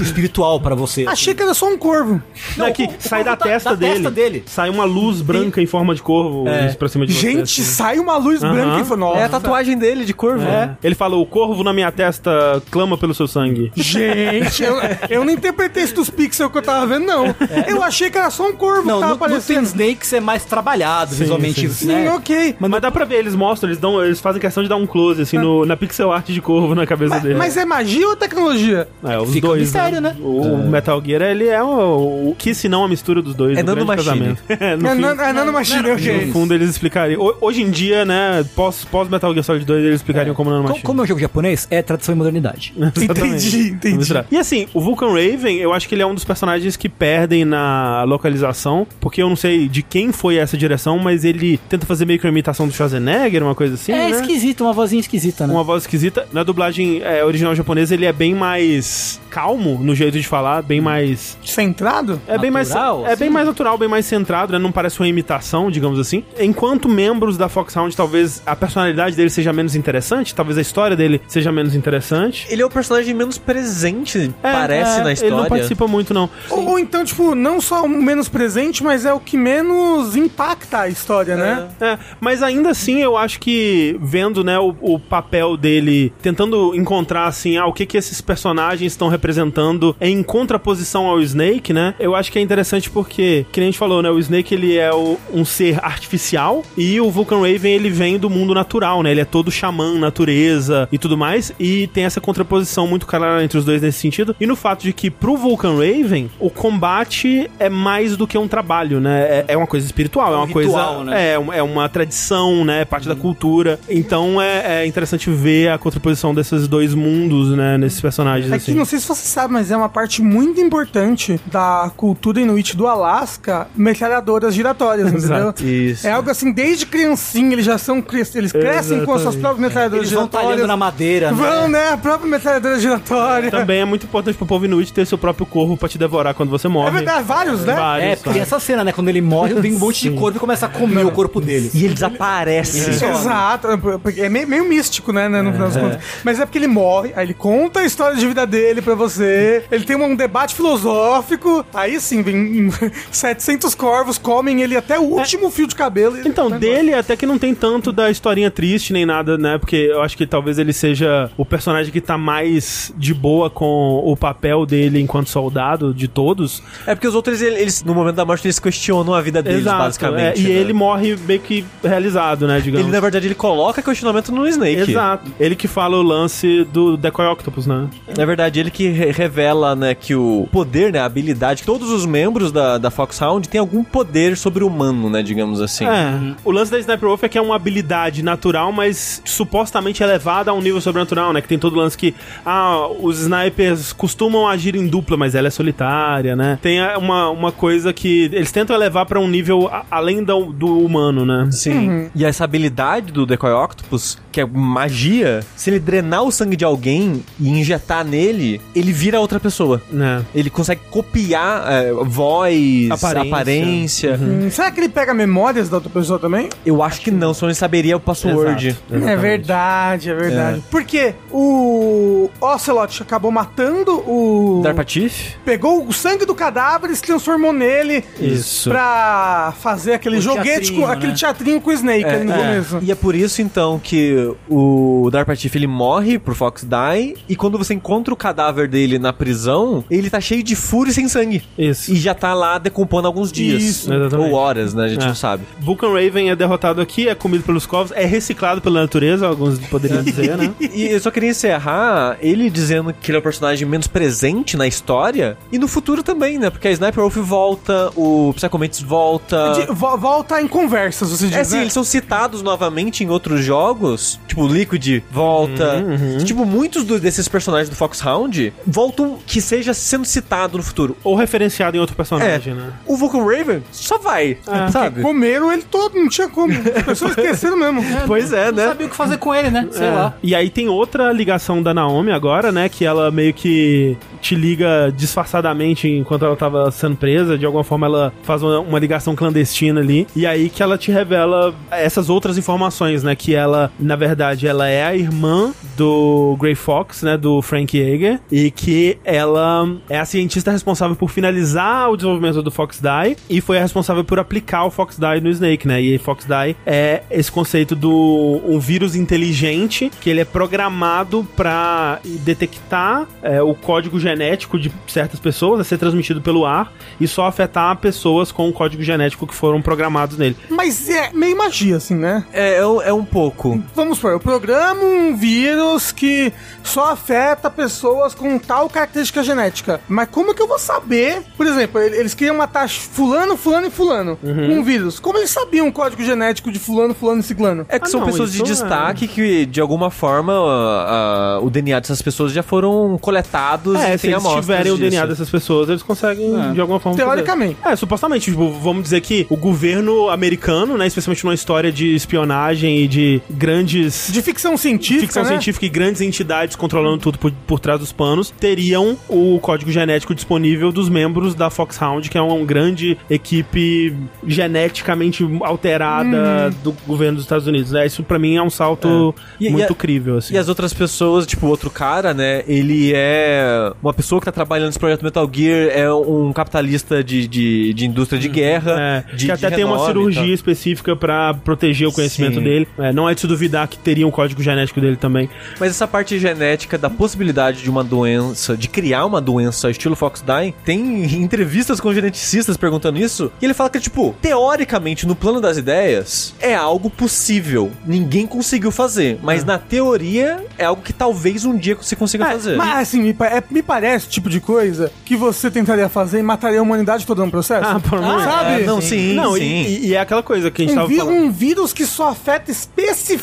espiritual 0.00 0.60
pra 0.60 0.74
você. 0.74 1.04
Achei 1.06 1.34
que 1.34 1.42
era 1.42 1.54
só 1.54 1.68
um 1.68 1.76
corvo. 1.78 2.22
Não, 2.56 2.66
é 2.66 2.72
que 2.72 2.84
o- 2.84 2.88
o 2.88 2.94
sai 2.98 3.22
da 3.24 3.36
corvo 3.36 3.52
testa, 3.52 3.70
da 3.70 3.76
dele, 3.76 3.92
testa 3.94 4.10
dele. 4.10 4.42
Sai 4.46 4.70
uma 4.70 4.84
luz 4.84 5.20
branca 5.20 5.60
em 5.60 5.66
forma 5.66 5.94
de 5.94 6.02
corvo 6.02 6.48
É. 6.48 6.68
pra 6.72 6.88
cima 6.88 7.06
de 7.06 7.12
você. 7.14 7.20
Gente, 7.20 7.60
assim. 7.60 7.62
sai 7.62 7.98
uma 7.98 8.16
luz 8.16 8.40
branca 8.40 8.80
e 8.80 8.84
falou, 8.84 9.14
É 9.16 9.24
a 9.24 9.28
tatuagem 9.28 9.76
dele 9.76 10.04
de 10.04 10.14
corvo. 10.14 10.44
É. 10.44 10.76
Ele 10.82 10.94
fala: 10.94 11.16
o 11.16 11.26
corvo 11.26 11.62
na 11.62 11.72
minha 11.72 11.90
testa 11.92 12.53
clama 12.60 12.96
pelo 12.98 13.14
seu 13.14 13.26
sangue. 13.28 13.72
Gente, 13.74 14.62
eu, 14.62 14.76
eu 15.08 15.24
não 15.24 15.32
interpretei 15.32 15.82
isso 15.84 15.94
dos 15.94 16.10
pixels 16.10 16.50
que 16.50 16.58
eu 16.58 16.62
tava 16.62 16.86
vendo, 16.86 17.06
não. 17.06 17.34
Eu 17.68 17.82
achei 17.82 18.10
que 18.10 18.18
era 18.18 18.30
só 18.30 18.48
um 18.48 18.52
corvo 18.54 18.86
Não, 18.88 18.96
que 18.96 19.00
tava 19.00 19.14
no, 19.14 19.18
no 19.18 19.24
aparecendo. 19.24 19.64
Snakes 19.64 20.12
é 20.12 20.20
mais 20.20 20.44
trabalhado 20.44 21.14
visualmente, 21.14 21.68
Sim, 21.68 21.86
né? 21.86 22.10
ok. 22.12 22.56
Mas, 22.58 22.80
dá 22.80 22.90
pra 22.90 23.04
ver, 23.04 23.16
eles 23.16 23.34
mostram, 23.34 23.68
eles, 23.70 23.78
dão, 23.80 24.02
eles 24.04 24.20
fazem 24.20 24.40
questão 24.40 24.62
de 24.62 24.68
dar 24.68 24.76
um 24.76 24.86
close, 24.86 25.22
assim, 25.22 25.38
no, 25.38 25.64
na 25.64 25.76
pixel 25.76 26.12
art 26.12 26.26
de 26.26 26.40
corvo 26.40 26.74
na 26.74 26.86
cabeça 26.86 27.14
Mas, 27.14 27.22
dele. 27.22 27.34
mas 27.36 27.56
é 27.56 27.64
magia 27.64 28.08
ou 28.08 28.16
tecnologia? 28.16 28.88
é, 29.04 29.18
os 29.18 29.32
fica 29.32 29.46
um 29.46 29.50
dois. 29.50 29.62
mistério, 29.62 30.00
né? 30.00 30.16
O 30.20 30.68
Metal 30.68 31.02
Gear, 31.04 31.22
ele 31.22 31.48
é 31.48 31.62
o, 31.62 32.30
o 32.30 32.36
que 32.38 32.54
se 32.54 32.68
não 32.68 32.84
a 32.84 32.88
mistura 32.88 33.22
dos 33.22 33.34
dois. 33.34 33.56
É 33.58 33.62
o 33.62 33.64
grande 33.64 33.80
nanomachine. 33.80 34.36
casamento. 34.36 34.42
é, 34.62 34.76
no 34.76 34.88
É, 34.88 34.96
fim, 34.96 35.22
é 35.22 35.32
nanomachine, 35.32 35.90
ok. 35.90 36.26
no 36.26 36.32
fundo 36.32 36.54
eles 36.54 36.70
explicariam. 36.70 37.20
Ho- 37.20 37.34
Hoje 37.40 37.62
em 37.62 37.70
dia, 37.70 38.04
né, 38.04 38.44
pós, 38.56 38.84
pós 38.84 39.08
Metal 39.08 39.32
Gear 39.32 39.44
Solid 39.44 39.64
2, 39.64 39.84
eles 39.84 39.96
explicariam 39.96 40.34
como 40.34 40.50
Co- 40.50 40.56
nanomachine. 40.56 40.82
Como 40.84 41.00
é 41.00 41.04
um 41.04 41.06
jogo 41.06 41.20
japonês, 41.20 41.66
é 41.70 41.82
tradição 41.82 42.14
e 42.14 42.18
modernidade. 42.18 42.43
Exatamente. 42.94 43.46
Entendi, 43.46 43.68
entendi. 43.70 44.12
E 44.30 44.36
assim, 44.36 44.66
o 44.74 44.80
Vulcan 44.80 45.08
Raven, 45.08 45.56
eu 45.56 45.72
acho 45.72 45.88
que 45.88 45.94
ele 45.94 46.02
é 46.02 46.06
um 46.06 46.14
dos 46.14 46.24
personagens 46.24 46.76
que 46.76 46.88
perdem 46.88 47.44
na 47.44 48.04
localização, 48.04 48.86
porque 49.00 49.22
eu 49.22 49.28
não 49.28 49.36
sei 49.36 49.68
de 49.68 49.82
quem 49.82 50.12
foi 50.12 50.36
essa 50.36 50.56
direção, 50.56 50.98
mas 50.98 51.24
ele 51.24 51.58
tenta 51.68 51.86
fazer 51.86 52.04
meio 52.04 52.18
que 52.18 52.26
uma 52.26 52.30
imitação 52.30 52.66
do 52.66 52.72
Schwarzenegger, 52.72 53.42
uma 53.42 53.54
coisa 53.54 53.74
assim, 53.74 53.92
é 53.92 54.10
né? 54.10 54.10
esquisito, 54.10 54.62
uma 54.64 54.72
vozinha 54.72 55.00
esquisita, 55.00 55.46
né? 55.46 55.52
Uma 55.52 55.64
voz 55.64 55.84
esquisita. 55.84 56.26
Na 56.32 56.42
dublagem 56.42 57.00
é, 57.02 57.24
original 57.24 57.54
japonesa, 57.54 57.94
ele 57.94 58.06
é 58.06 58.12
bem 58.12 58.34
mais 58.34 59.20
calmo 59.30 59.78
no 59.82 59.94
jeito 59.94 60.18
de 60.18 60.26
falar, 60.26 60.62
bem 60.62 60.80
mais 60.80 61.36
Centrado? 61.44 62.20
é 62.26 62.38
bem 62.38 62.50
mais 62.50 62.68
Natural, 62.68 63.00
é 63.00 63.16
bem 63.16 63.28
assim? 63.28 63.28
mais 63.30 63.46
natural, 63.46 63.78
bem 63.78 63.88
mais 63.88 64.06
centrado, 64.06 64.52
né? 64.52 64.58
Não 64.58 64.72
parece 64.72 65.00
uma 65.00 65.08
imitação, 65.08 65.70
digamos 65.70 65.98
assim. 65.98 66.24
Enquanto 66.38 66.88
membros 66.88 67.36
da 67.36 67.48
Foxhound, 67.48 67.96
talvez 67.96 68.42
a 68.46 68.56
personalidade 68.56 69.16
dele 69.16 69.30
seja 69.30 69.52
menos 69.52 69.74
interessante, 69.74 70.34
talvez 70.34 70.58
a 70.58 70.60
história 70.60 70.96
dele 70.96 71.20
seja 71.26 71.52
menos 71.52 71.74
interessante. 71.74 72.33
Ele 72.48 72.62
é 72.62 72.66
o 72.66 72.70
personagem 72.70 73.14
menos 73.14 73.38
presente, 73.38 74.32
parece, 74.42 75.00
É, 75.00 75.04
na 75.04 75.12
história. 75.12 75.32
Ele 75.32 75.40
não 75.42 75.48
participa 75.48 75.86
muito, 75.86 76.12
não. 76.12 76.28
Ou, 76.50 76.70
ou 76.70 76.78
então, 76.78 77.04
tipo, 77.04 77.34
não 77.34 77.60
só 77.60 77.84
o 77.84 77.88
menos 77.88 78.28
presente, 78.28 78.82
mas 78.82 79.04
é 79.04 79.12
o 79.12 79.20
que 79.20 79.36
menos 79.36 80.16
impacta 80.16 80.80
a 80.80 80.88
história, 80.88 81.36
né? 81.36 81.68
É, 81.80 81.98
mas 82.20 82.42
ainda 82.42 82.70
assim, 82.70 83.00
eu 83.02 83.16
acho 83.16 83.38
que 83.40 83.96
vendo, 84.00 84.42
né, 84.44 84.58
o, 84.58 84.74
o 84.80 84.98
papel 84.98 85.56
dele, 85.56 86.12
tentando 86.22 86.74
encontrar, 86.74 87.26
assim, 87.26 87.56
ah, 87.56 87.66
o 87.66 87.72
que 87.72 87.86
que 87.86 87.96
esses 87.96 88.20
personagens 88.20 88.92
estão 88.92 89.08
representando 89.08 89.94
em 90.00 90.22
contraposição 90.22 91.06
ao 91.06 91.20
Snake, 91.20 91.72
né, 91.72 91.94
eu 91.98 92.14
acho 92.14 92.30
que 92.32 92.38
é 92.38 92.42
interessante 92.42 92.90
porque, 92.90 93.46
que 93.52 93.60
nem 93.60 93.68
a 93.68 93.70
gente 93.70 93.78
falou, 93.78 94.02
né, 94.02 94.10
o 94.10 94.18
Snake, 94.18 94.54
ele 94.54 94.76
é 94.76 94.92
o- 94.92 95.18
um 95.32 95.44
ser 95.44 95.78
artificial 95.84 96.62
e 96.76 97.00
o 97.00 97.10
Vulcan 97.10 97.40
Raven, 97.40 97.72
ele 97.74 97.90
vem 97.90 98.18
do 98.18 98.28
mundo 98.30 98.54
natural, 98.54 99.02
né, 99.02 99.10
ele 99.10 99.20
é 99.20 99.24
todo 99.24 99.50
xamã, 99.50 99.98
natureza 99.98 100.88
e 100.90 100.98
tudo 100.98 101.16
mais, 101.16 101.52
e 101.58 101.86
tem 101.88 102.04
essa 102.04 102.20
contraposição 102.24 102.86
muito 102.86 103.06
clara 103.06 103.42
entre 103.44 103.58
os 103.58 103.64
dois 103.64 103.82
nesse 103.82 103.98
sentido, 103.98 104.34
e 104.40 104.46
no 104.46 104.56
fato 104.56 104.82
de 104.82 104.92
que 104.92 105.10
pro 105.10 105.36
Vulcan 105.36 105.74
Raven, 105.76 106.30
o 106.38 106.50
combate 106.50 107.50
é 107.58 107.68
mais 107.68 108.16
do 108.16 108.26
que 108.26 108.36
um 108.38 108.48
trabalho, 108.48 109.00
né, 109.00 109.22
é, 109.22 109.44
é 109.48 109.56
uma 109.56 109.66
coisa 109.66 109.86
espiritual, 109.86 110.32
é 110.32 110.36
um 110.36 110.40
uma 110.40 110.46
ritual, 110.46 110.94
coisa... 110.96 111.10
né? 111.10 111.30
É, 111.30 111.32
é 111.34 111.62
uma 111.62 111.88
tradição, 111.88 112.64
né? 112.64 112.82
É 112.82 112.84
parte 112.84 113.08
da 113.08 113.14
cultura. 113.16 113.78
Então 113.88 114.40
é, 114.40 114.82
é 114.82 114.86
interessante 114.86 115.30
ver 115.30 115.70
a 115.70 115.78
contraposição 115.78 116.34
desses 116.34 116.68
dois 116.68 116.94
mundos, 116.94 117.56
né? 117.56 117.78
Nesses 117.78 118.00
personagens, 118.00 118.46
É 118.52 118.56
que 118.58 118.70
assim. 118.70 118.74
não 118.74 118.84
sei 118.84 118.98
se 118.98 119.06
você 119.06 119.26
sabe, 119.26 119.52
mas 119.52 119.70
é 119.70 119.76
uma 119.76 119.88
parte 119.88 120.22
muito 120.22 120.60
importante 120.60 121.40
da 121.46 121.90
cultura 121.96 122.40
inuit 122.40 122.76
do 122.76 122.86
Alasca, 122.86 123.68
metralhadoras 123.74 124.54
giratórias, 124.54 125.08
entendeu? 125.08 125.36
Exato. 125.36 125.64
Isso. 125.64 126.06
É 126.06 126.12
algo 126.12 126.30
assim, 126.30 126.52
desde 126.52 126.86
criancinha 126.86 127.52
eles 127.52 127.64
já 127.64 127.78
são 127.78 128.02
eles 128.34 128.52
crescem 128.52 129.04
com 129.04 129.12
as 129.12 129.22
suas 129.22 129.34
Exatamente. 129.34 129.40
próprias 129.40 129.60
metralhadoras 129.60 130.02
Eles 130.02 130.12
vão 130.12 130.22
giratórias. 130.24 130.50
talhando 130.50 130.66
na 130.68 130.76
madeira, 130.76 131.32
né? 131.32 131.36
Vão, 131.36 131.68
né? 131.68 131.96
A 132.14 132.18
própria 132.18 132.30
metralhadora 132.30 132.78
giratória. 132.78 133.50
Também 133.50 133.80
é 133.80 133.84
muito 133.84 134.06
importante 134.06 134.36
pro 134.36 134.46
povo 134.46 134.64
inuit 134.64 134.92
ter 134.92 135.04
seu 135.06 135.18
próprio 135.18 135.44
corvo 135.44 135.76
pra 135.76 135.88
te 135.88 135.98
devorar 135.98 136.32
quando 136.34 136.48
você 136.50 136.68
morre. 136.68 136.88
É 136.88 136.92
verdade, 136.92 137.24
vários, 137.24 137.64
né? 137.64 137.74
Vários, 137.74 138.08
É, 138.12 138.16
porque 138.16 138.30
tem 138.30 138.42
essa 138.42 138.60
cena, 138.60 138.84
né? 138.84 138.92
Quando 138.92 139.08
ele 139.08 139.20
morre, 139.20 139.54
vem 139.54 139.74
um 139.74 139.78
monte 139.78 140.08
de 140.08 140.16
corpo 140.16 140.36
e 140.36 140.40
começa 140.40 140.66
a 140.66 140.68
comer 140.68 141.04
o 141.04 141.10
corpo 141.10 141.40
dele. 141.40 141.70
E 141.74 141.84
ele 141.84 141.94
desaparece. 141.94 142.78
Exato, 142.90 143.66
porque 144.02 144.20
é 144.20 144.28
meio, 144.28 144.46
meio 144.46 144.64
místico, 144.64 145.12
né, 145.12 145.28
né, 145.28 145.42
no 145.42 145.52
final 145.52 145.68
É. 145.68 145.70
das 145.70 145.82
contas. 145.82 145.98
Mas 146.22 146.38
é 146.40 146.46
porque 146.46 146.58
ele 146.58 146.68
morre, 146.68 147.12
aí 147.16 147.26
ele 147.26 147.34
conta 147.34 147.80
a 147.80 147.84
história 147.84 148.16
de 148.16 148.26
vida 148.26 148.46
dele 148.46 148.80
pra 148.80 148.94
você, 148.94 149.64
ele 149.70 149.84
tem 149.84 149.96
um 149.96 150.14
debate 150.14 150.54
filosófico, 150.54 151.64
aí 151.74 152.00
sim, 152.00 152.22
vem 152.22 152.70
700 153.10 153.74
corvos, 153.74 154.18
comem 154.18 154.62
ele 154.62 154.76
até 154.76 154.98
o 154.98 155.02
último 155.02 155.50
fio 155.50 155.66
de 155.66 155.74
cabelo. 155.74 156.16
Então, 156.24 156.48
vai 156.50 156.58
dele 156.58 156.94
até 156.94 157.16
que 157.16 157.26
não 157.26 157.38
tem 157.38 157.54
tanto 157.54 157.90
da 157.92 158.10
historinha 158.10 158.50
triste 158.50 158.92
nem 158.92 159.04
nada, 159.04 159.36
né? 159.36 159.58
Porque 159.58 159.76
eu 159.76 160.00
acho 160.02 160.16
que 160.16 160.26
talvez 160.26 160.58
ele 160.58 160.72
seja 160.72 161.30
o 161.36 161.44
personagem 161.44 161.92
que 161.94 162.00
tá 162.00 162.18
mais 162.18 162.92
de 162.96 163.14
boa 163.14 163.48
com 163.48 164.02
o 164.04 164.16
papel 164.16 164.66
dele 164.66 165.00
enquanto 165.00 165.28
soldado 165.30 165.94
de 165.94 166.08
todos. 166.08 166.62
É 166.86 166.94
porque 166.94 167.08
os 167.08 167.14
outros, 167.14 167.40
ele- 167.40 167.56
eles, 167.60 167.82
no 167.82 167.94
momento 167.94 168.16
da 168.16 168.24
morte, 168.24 168.46
eles 168.46 168.58
questionam 168.58 169.14
a 169.14 169.20
vida 169.22 169.42
deles, 169.42 169.64
basicamente. 169.64 170.38
é, 170.38 170.50
e 170.50 170.52
né? 170.52 170.60
ele 170.60 170.72
morre 170.72 171.16
meio 171.26 171.40
que 171.40 171.64
realizado, 171.82 172.46
né? 172.46 172.60
Digamos. 172.60 172.84
Ele, 172.86 172.92
na 172.94 173.00
verdade, 173.00 173.26
ele 173.26 173.34
coloca 173.34 173.80
questionamento 173.82 174.30
no 174.32 174.46
Snake. 174.46 174.90
Exato. 174.90 175.30
Ele 175.40 175.54
que 175.56 175.68
fala 175.68 175.96
o 175.96 176.02
lance 176.02 176.64
do 176.72 176.96
Decoy 176.96 177.26
Octopus, 177.26 177.66
né? 177.66 177.88
Na 178.16 178.24
verdade, 178.26 178.60
ele 178.60 178.70
que 178.70 178.88
re- 178.88 179.10
revela, 179.12 179.74
né, 179.76 179.94
que 179.94 180.14
o 180.14 180.48
poder, 180.50 180.92
né, 180.92 180.98
a 180.98 181.04
habilidade, 181.04 181.62
todos 181.62 181.90
os 181.90 182.04
membros 182.04 182.50
da, 182.52 182.76
da 182.78 182.90
Foxhound 182.90 183.48
têm 183.48 183.60
algum 183.60 183.84
poder 183.84 184.36
sobre-humano, 184.36 185.08
né, 185.08 185.22
digamos 185.22 185.60
assim. 185.60 185.84
É. 185.86 186.34
O 186.44 186.50
lance 186.50 186.70
da 186.70 186.78
Sniper 186.78 187.08
Wolf 187.08 187.22
é 187.24 187.28
que 187.28 187.38
é 187.38 187.40
uma 187.40 187.54
habilidade 187.56 188.22
natural, 188.22 188.72
mas 188.72 189.22
supostamente 189.24 190.02
elevada 190.02 190.50
a 190.50 190.54
um 190.54 190.60
nível 190.60 190.80
sobrenatural, 190.80 191.32
né? 191.32 191.40
Que 191.40 191.48
tem 191.48 191.58
todo 191.58 191.74
o 191.74 191.76
lance 191.84 191.96
que, 191.96 192.14
ah, 192.44 192.88
os 193.00 193.20
snipers 193.20 193.92
costumam 193.92 194.46
agir 194.48 194.74
em 194.76 194.86
dupla, 194.86 195.16
mas 195.16 195.34
ela 195.34 195.46
é 195.48 195.50
solitária, 195.50 196.34
né? 196.36 196.58
Tem 196.60 196.80
uma, 196.96 197.30
uma 197.30 197.52
coisa 197.52 197.92
que 197.92 198.24
eles 198.32 198.50
tentam 198.52 198.74
elevar 198.74 199.06
pra 199.06 199.20
um 199.20 199.28
nível 199.28 199.68
a- 199.68 199.84
além 199.90 200.22
do, 200.24 200.46
do 200.46 200.78
humano, 200.84 201.24
né? 201.24 201.48
Sim. 201.50 202.10
E 202.14 202.24
essa 202.24 202.44
habilidade 202.44 203.12
do 203.12 203.24
Decoy 203.26 203.52
Octopus, 203.52 204.18
que 204.34 204.40
é 204.40 204.44
magia, 204.46 205.44
se 205.54 205.70
ele 205.70 205.78
drenar 205.78 206.24
o 206.24 206.32
sangue 206.32 206.56
de 206.56 206.64
alguém 206.64 207.22
e 207.38 207.48
injetar 207.48 208.04
nele, 208.04 208.60
ele 208.74 208.90
vira 208.92 209.20
outra 209.20 209.38
pessoa. 209.38 209.80
né? 209.92 210.24
Ele 210.34 210.50
consegue 210.50 210.80
copiar 210.90 211.64
é, 211.72 211.92
voz, 211.92 212.90
Aparência. 212.90 213.28
aparência. 213.32 214.18
Hum, 214.20 214.50
Será 214.50 214.72
que 214.72 214.80
ele 214.80 214.88
pega 214.88 215.14
memórias 215.14 215.68
da 215.68 215.76
outra 215.76 215.88
pessoa 215.90 216.18
também? 216.18 216.48
Eu 216.66 216.82
acho 216.82 217.00
que 217.00 217.12
não, 217.12 217.32
senão 217.32 217.48
ele 217.48 217.54
saberia 217.54 217.96
o 217.96 218.00
password. 218.00 218.66
Exato, 218.90 219.08
É 219.08 219.16
verdade, 219.16 220.10
é 220.10 220.14
verdade. 220.14 220.62
Porque 220.68 221.14
o 221.30 222.28
Ocelot 222.40 223.02
acabou 223.02 223.30
matando 223.30 223.92
o. 224.08 224.62
Darpatif? 224.64 225.36
Pegou 225.44 225.86
o 225.86 225.92
sangue 225.92 226.26
do 226.26 226.34
cadáver 226.34 226.90
e 226.90 226.96
se 226.96 227.02
transformou 227.02 227.52
nele 227.52 228.02
Isso. 228.20 228.68
pra 228.68 229.54
fazer 229.60 229.92
aquele 229.92 230.18
O 230.18 230.20
joguete, 230.20 230.72
com, 230.72 230.86
aquele 230.86 231.12
né? 231.12 231.18
teatrinho 231.18 231.60
com 231.60 231.70
o 231.70 231.72
Snake 231.72 232.04
ali 232.04 232.24
no 232.24 232.32
começo. 232.34 232.78
E 232.82 232.90
é 232.90 232.94
por 232.96 233.14
isso, 233.14 233.40
então, 233.40 233.78
que 233.78 234.23
o 234.48 235.08
Darpatif, 235.10 235.54
ele 235.56 235.66
morre 235.66 236.18
pro 236.18 236.34
Fox 236.34 236.64
Die, 236.64 237.16
e 237.28 237.36
quando 237.36 237.58
você 237.58 237.74
encontra 237.74 238.12
o 238.12 238.16
cadáver 238.16 238.68
dele 238.68 238.98
na 238.98 239.12
prisão, 239.12 239.84
ele 239.90 240.08
tá 240.10 240.20
cheio 240.20 240.42
de 240.42 240.54
fúria 240.56 240.90
e 240.90 240.94
sem 240.94 241.08
sangue. 241.08 241.42
Isso. 241.58 241.92
E 241.92 241.96
já 241.96 242.14
tá 242.14 242.34
lá 242.34 242.58
decompondo 242.58 243.06
alguns 243.06 243.30
dias. 243.32 243.62
Isso, 243.62 243.92
exatamente. 243.92 244.30
Ou 244.30 244.34
horas, 244.38 244.74
né? 244.74 244.84
A 244.84 244.88
gente 244.88 245.04
É. 245.04 245.08
não 245.08 245.14
sabe. 245.14 245.44
Vulcan 245.60 245.88
Raven 245.92 246.30
é 246.30 246.36
derrotado 246.36 246.80
aqui, 246.80 247.08
é 247.08 247.14
comido 247.14 247.44
pelos 247.44 247.66
corvos, 247.66 247.92
é 247.96 248.04
reciclado 248.04 248.60
pela 248.60 248.80
natureza, 248.80 249.26
alguns 249.26 249.58
poderiam 249.68 250.02
dizer, 250.04 250.36
né? 250.36 250.52
E 250.60 250.84
eu 250.86 251.00
só 251.00 251.10
queria 251.10 251.30
encerrar 251.30 252.16
ele 252.20 252.48
dizendo 252.50 252.92
que 252.92 253.10
ele 253.10 253.16
é 253.16 253.20
o 253.20 253.22
personagem 253.22 253.66
menos 253.66 253.86
presente 253.86 254.56
na 254.56 254.66
história 254.66 255.36
e 255.52 255.58
no 255.58 255.68
futuro 255.68 256.02
também, 256.02 256.38
né? 256.38 256.50
Porque 256.50 256.68
a 256.68 256.70
Sniper 256.72 257.00
Wolf 257.02 257.16
volta, 257.16 257.90
o 257.96 258.32
Psycho 258.34 258.58
Mantis 258.58 258.80
volta. 258.80 259.52
De- 259.54 259.72
vo- 259.74 259.96
volta 259.96 260.40
em 260.40 260.48
conversas, 260.48 261.10
você 261.10 261.26
diz, 261.28 261.36
É 261.36 261.44
sim, 261.44 261.56
né? 261.56 261.62
eles 261.62 261.72
são 261.72 261.84
citados 261.84 262.42
novamente 262.42 263.04
em 263.04 263.10
outros 263.10 263.44
jogos. 263.44 264.13
Tipo, 264.26 264.42
o 264.44 264.48
Liquid 264.48 265.02
volta. 265.10 265.76
Uhum, 265.76 266.18
Tipo, 266.24 266.44
muitos 266.44 266.84
do- 266.84 266.98
desses 266.98 267.28
personagens 267.28 267.68
do 267.68 267.76
Foxhound 267.76 268.52
voltam 268.66 269.18
que 269.26 269.40
seja 269.40 269.72
sendo 269.74 270.04
citado 270.04 270.56
no 270.56 270.62
futuro. 270.62 270.96
Ou 271.04 271.14
referenciado 271.14 271.76
em 271.76 271.80
outro 271.80 271.94
personagem, 271.96 272.54
né? 272.54 272.72
O 272.86 272.96
Vulcan 272.96 273.24
Raven 273.24 273.62
só 273.70 273.98
vai, 273.98 274.38
É. 274.46 274.68
sabe? 274.70 275.02
Comeram 275.02 275.52
ele 275.52 275.62
todo, 275.62 275.94
não 275.98 276.08
tinha 276.08 276.28
como. 276.28 276.52
As 276.76 276.82
pessoas 276.84 277.10
esqueceram 277.16 277.56
mesmo. 277.56 277.82
Pois 278.06 278.32
é, 278.32 278.46
Não 278.46 278.52
né? 278.58 278.68
sabia 278.68 278.86
o 278.86 278.90
que 278.90 278.96
fazer 278.96 279.18
com 279.18 279.34
ele, 279.34 279.50
né? 279.50 279.68
Sei 279.70 279.86
É. 279.86 279.90
lá. 279.90 280.14
E 280.22 280.34
aí 280.34 280.50
tem 280.50 280.68
outra 280.68 281.12
ligação 281.12 281.62
da 281.62 281.72
Naomi 281.74 282.10
agora, 282.12 282.50
né? 282.52 282.68
Que 282.68 282.84
ela 282.84 283.10
meio 283.10 283.32
que 283.34 283.96
te 284.20 284.34
liga 284.34 284.92
disfarçadamente 284.96 285.88
enquanto 285.88 286.24
ela 286.24 286.36
tava 286.36 286.70
sendo 286.70 286.96
presa. 286.96 287.38
De 287.38 287.46
alguma 287.46 287.64
forma 287.64 287.86
ela 287.86 288.12
faz 288.22 288.42
uma, 288.42 288.60
uma 288.60 288.78
ligação 288.78 289.14
clandestina 289.14 289.80
ali. 289.80 290.06
E 290.14 290.26
aí 290.26 290.48
que 290.50 290.62
ela 290.62 290.76
te 290.76 290.90
revela 290.90 291.54
essas 291.70 292.08
outras 292.10 292.36
informações, 292.38 293.02
né? 293.02 293.14
Que 293.14 293.34
ela, 293.34 293.70
na 293.78 293.96
verdade, 293.96 294.03
ela 294.46 294.68
é 294.68 294.84
a 294.84 294.94
irmã 294.94 295.52
do 295.76 296.36
Grey 296.38 296.54
Fox, 296.54 297.02
né? 297.02 297.16
Do 297.16 297.40
Frank 297.42 297.76
Yeager. 297.76 298.20
E 298.30 298.50
que 298.50 298.98
ela 299.04 299.76
é 299.88 299.98
a 299.98 300.04
cientista 300.04 300.50
responsável 300.50 300.96
por 300.96 301.10
finalizar 301.10 301.90
o 301.90 301.96
desenvolvimento 301.96 302.42
do 302.42 302.50
Fox 302.50 302.80
Die. 302.80 303.16
E 303.28 303.40
foi 303.40 303.58
a 303.58 303.60
responsável 303.60 304.04
por 304.04 304.18
aplicar 304.18 304.64
o 304.64 304.70
Fox 304.70 304.96
Die 304.98 305.20
no 305.20 305.30
Snake, 305.30 305.66
né? 305.66 305.80
E 305.80 305.98
Fox 305.98 306.24
Die 306.24 306.56
é 306.66 307.02
esse 307.10 307.30
conceito 307.30 307.74
do 307.74 308.40
um 308.44 308.58
vírus 308.58 308.94
inteligente 308.94 309.90
que 310.00 310.10
ele 310.10 310.20
é 310.20 310.24
programado 310.24 311.26
pra 311.36 312.00
detectar 312.04 313.06
é, 313.22 313.42
o 313.42 313.54
código 313.54 313.98
genético 313.98 314.58
de 314.58 314.70
certas 314.86 315.20
pessoas 315.20 315.60
a 315.60 315.64
ser 315.64 315.78
transmitido 315.78 316.20
pelo 316.20 316.44
ar 316.46 316.72
e 317.00 317.06
só 317.06 317.26
afetar 317.26 317.76
pessoas 317.76 318.30
com 318.30 318.48
o 318.48 318.52
código 318.52 318.82
genético 318.82 319.26
que 319.26 319.34
foram 319.34 319.60
programados 319.60 320.16
nele. 320.16 320.36
Mas 320.48 320.88
é 320.88 321.10
meio 321.12 321.36
magia, 321.36 321.76
assim, 321.76 321.94
né? 321.94 322.24
É, 322.32 322.54
é, 322.54 322.60
é 322.60 322.92
um 322.92 323.04
pouco. 323.04 323.62
Vamos 323.74 323.93
supor, 323.94 324.12
eu 324.12 324.20
programo 324.20 324.84
um 324.84 325.16
vírus 325.16 325.92
que 325.92 326.32
só 326.62 326.92
afeta 326.92 327.50
pessoas 327.50 328.14
com 328.14 328.38
tal 328.38 328.68
característica 328.68 329.22
genética. 329.22 329.80
Mas 329.88 330.08
como 330.10 330.34
que 330.34 330.42
eu 330.42 330.48
vou 330.48 330.58
saber? 330.58 331.22
Por 331.36 331.46
exemplo, 331.46 331.80
ele- 331.80 331.96
eles 331.96 332.14
queriam 332.14 332.36
matar 332.36 332.68
fulano, 332.68 333.36
fulano 333.36 333.66
e 333.66 333.70
fulano 333.70 334.18
Uhum. 334.22 334.48
com 334.48 334.52
um 334.60 334.62
vírus. 334.64 334.98
Como 334.98 335.18
eles 335.18 335.30
sabiam 335.30 335.68
o 335.68 335.72
código 335.72 336.02
genético 336.02 336.50
de 336.50 336.58
fulano, 336.58 336.94
fulano 336.94 337.20
e 337.20 337.22
ciclano? 337.22 337.66
É 337.68 337.78
que 337.78 337.86
Ah, 337.86 337.90
são 337.90 338.00
não, 338.00 338.06
pessoas 338.06 338.30
de 338.32 338.36
isso 338.42 338.44
é- 338.44 338.48
destaque 338.48 339.06
que, 339.06 339.46
de 339.46 339.60
alguma 339.60 339.90
forma, 339.90 340.32
a- 340.32 341.36
a- 341.36 341.40
o 341.40 341.50
DNA 341.50 341.80
dessas 341.80 342.00
pessoas 342.02 342.32
já 342.32 342.42
foram 342.42 342.98
coletados 343.00 343.76
É, 343.80 343.94
e 343.94 343.98
se 343.98 344.06
tem 344.08 344.10
eles 344.12 344.24
tiverem 344.34 344.72
o 344.72 344.76
disso. 344.76 344.90
DNA 344.90 345.06
dessas 345.06 345.28
pessoas, 345.30 345.68
eles 345.68 345.82
conseguem 345.82 346.52
de 346.52 346.60
alguma 346.60 346.80
forma. 346.80 346.96
fazer. 346.98 347.08
Teoricamente. 347.10 347.56
É, 347.64 347.74
supostamente. 347.76 348.30
Tipo, 348.30 348.50
vamos 348.52 348.82
dizer 348.84 349.00
que 349.00 349.26
o 349.30 349.36
governo 349.36 350.08
americano, 350.08 350.76
né, 350.78 350.86
especialmente 350.86 351.24
numa 351.24 351.34
história 351.34 351.70
de 351.72 351.94
espionagem 351.94 352.78
e 352.78 352.88
de 352.88 353.22
grande 353.30 353.73
grandes 353.74 354.08
De 354.12 354.22
ficção 354.22 354.56
científica, 354.56 355.00
ficção 355.06 355.22
né? 355.22 355.28
científica 355.30 355.66
e 355.66 355.68
grandes 355.68 356.00
entidades 356.00 356.56
controlando 356.56 356.98
tudo 356.98 357.18
por, 357.18 357.30
por 357.46 357.60
trás 357.60 357.80
dos 357.80 357.92
panos 357.92 358.30
teriam 358.30 358.96
o 359.08 359.38
código 359.40 359.70
genético 359.70 360.14
disponível 360.14 360.70
dos 360.72 360.88
membros 360.88 361.34
da 361.34 361.50
Foxhound, 361.50 362.08
que 362.08 362.16
é 362.18 362.20
uma, 362.20 362.44
grande 362.44 362.96
equipe 363.08 363.94
geneticamente 364.26 365.24
alterada 365.42 365.94
Hum. 366.04 366.54
do 366.62 366.76
governo 366.86 367.14
dos 367.16 367.24
Estados 367.24 367.46
Unidos. 367.46 367.70
Né? 367.72 367.86
Isso 367.86 368.02
pra 368.02 368.18
mim 368.18 368.36
é 368.36 368.42
um 368.42 368.50
salto 368.50 369.14
E- 369.40 369.46
e 369.46 369.50
muito 369.50 369.72
a- 369.72 369.76
crível. 369.76 370.18
Assim. 370.18 370.34
E 370.34 370.38
as 370.38 370.48
outras 370.48 370.72
pessoas, 370.74 371.26
tipo, 371.26 371.46
o 371.46 371.48
outro 371.48 371.70
cara, 371.70 372.12
né? 372.12 372.42
Ele 372.46 372.92
é 372.94 373.72
uma 373.82 373.92
pessoa 373.94 374.20
que 374.20 374.24
tá 374.26 374.32
trabalhando 374.32 374.66
nesse 374.66 374.78
projeto 374.78 375.02
Metal 375.02 375.28
Gear, 375.32 375.70
é 375.72 375.92
um 375.92 376.32
capitalista 376.32 377.02
de, 377.02 377.26
de, 377.26 377.72
de 377.72 377.86
indústria 377.86 378.20
de 378.20 378.28
guerra. 378.28 379.04
É, 379.10 379.16
de, 379.16 379.26
que 379.26 379.32
até 379.32 379.50
tem 379.50 379.64
uma 379.64 379.76
renome 379.76 380.10
e 380.10 380.14
cirurgia 380.14 380.34
específica 380.34 380.94
pra 380.96 381.32
proteger 381.34 381.88
o 381.88 381.92
conhecimento 381.92 382.36
Sim. 382.38 382.44
dele. 382.44 382.68
É, 382.78 382.92
não 382.92 383.08
é 383.08 383.14
de 383.14 383.20
se 383.20 383.26
duvidar 383.26 383.63
que 383.66 383.78
teria 383.78 384.06
um 384.06 384.10
código 384.10 384.42
genético 384.42 384.80
dele 384.80 384.96
também. 384.96 385.28
Mas 385.58 385.70
essa 385.70 385.86
parte 385.86 386.18
genética 386.18 386.76
da 386.78 386.90
possibilidade 386.90 387.62
de 387.62 387.70
uma 387.70 387.82
doença, 387.84 388.56
de 388.56 388.68
criar 388.68 389.04
uma 389.06 389.20
doença 389.20 389.70
estilo 389.70 389.96
Fox 389.96 390.22
Die, 390.22 390.54
tem 390.64 391.04
entrevistas 391.22 391.80
com 391.80 391.92
geneticistas 391.92 392.56
perguntando 392.56 392.98
isso, 392.98 393.30
e 393.40 393.44
ele 393.44 393.54
fala 393.54 393.70
que, 393.70 393.80
tipo, 393.80 394.14
teoricamente, 394.20 395.06
no 395.06 395.14
plano 395.14 395.40
das 395.40 395.56
ideias, 395.56 396.34
é 396.40 396.54
algo 396.54 396.88
possível. 396.90 397.70
Ninguém 397.86 398.26
conseguiu 398.26 398.70
fazer, 398.70 399.18
mas 399.22 399.44
na 399.44 399.58
teoria 399.58 400.44
é 400.58 400.64
algo 400.64 400.82
que 400.82 400.92
talvez 400.92 401.44
um 401.44 401.56
dia 401.56 401.74
você 401.76 401.94
consiga 401.96 402.24
É, 402.24 402.32
fazer. 402.32 402.56
Mas 402.56 402.82
assim, 402.88 403.02
me, 403.02 403.16
é- 403.20 403.42
me 403.50 403.62
parece 403.62 404.06
o 404.06 404.10
tipo 404.10 404.28
de 404.28 404.40
coisa 404.40 404.90
que 405.04 405.16
você 405.16 405.50
tentaria 405.50 405.88
fazer 405.88 406.18
e 406.20 406.22
mataria 406.22 406.58
a 406.60 406.62
humanidade 406.62 407.06
toda 407.06 407.24
no 407.24 407.30
processo. 407.30 407.66
Ah, 407.68 407.80
por 407.80 407.98
amor. 407.98 408.20
Sabe? 408.22 408.62
É, 408.62 408.66
não, 408.66 408.80
sim, 408.80 409.14
não, 409.14 409.34
sim. 409.34 409.42
E, 409.64 409.86
e 409.88 409.94
é 409.94 410.00
aquela 410.00 410.22
coisa 410.22 410.50
que 410.50 410.62
a 410.62 410.64
gente 410.64 410.72
Um, 410.72 410.76
tava 410.76 410.88
vi- 410.88 410.96
falando. 410.96 411.14
um 411.16 411.30
vírus 411.30 411.72
que 411.72 411.86
só 411.86 412.10
afeta 412.10 412.50
especificamente 412.50 413.14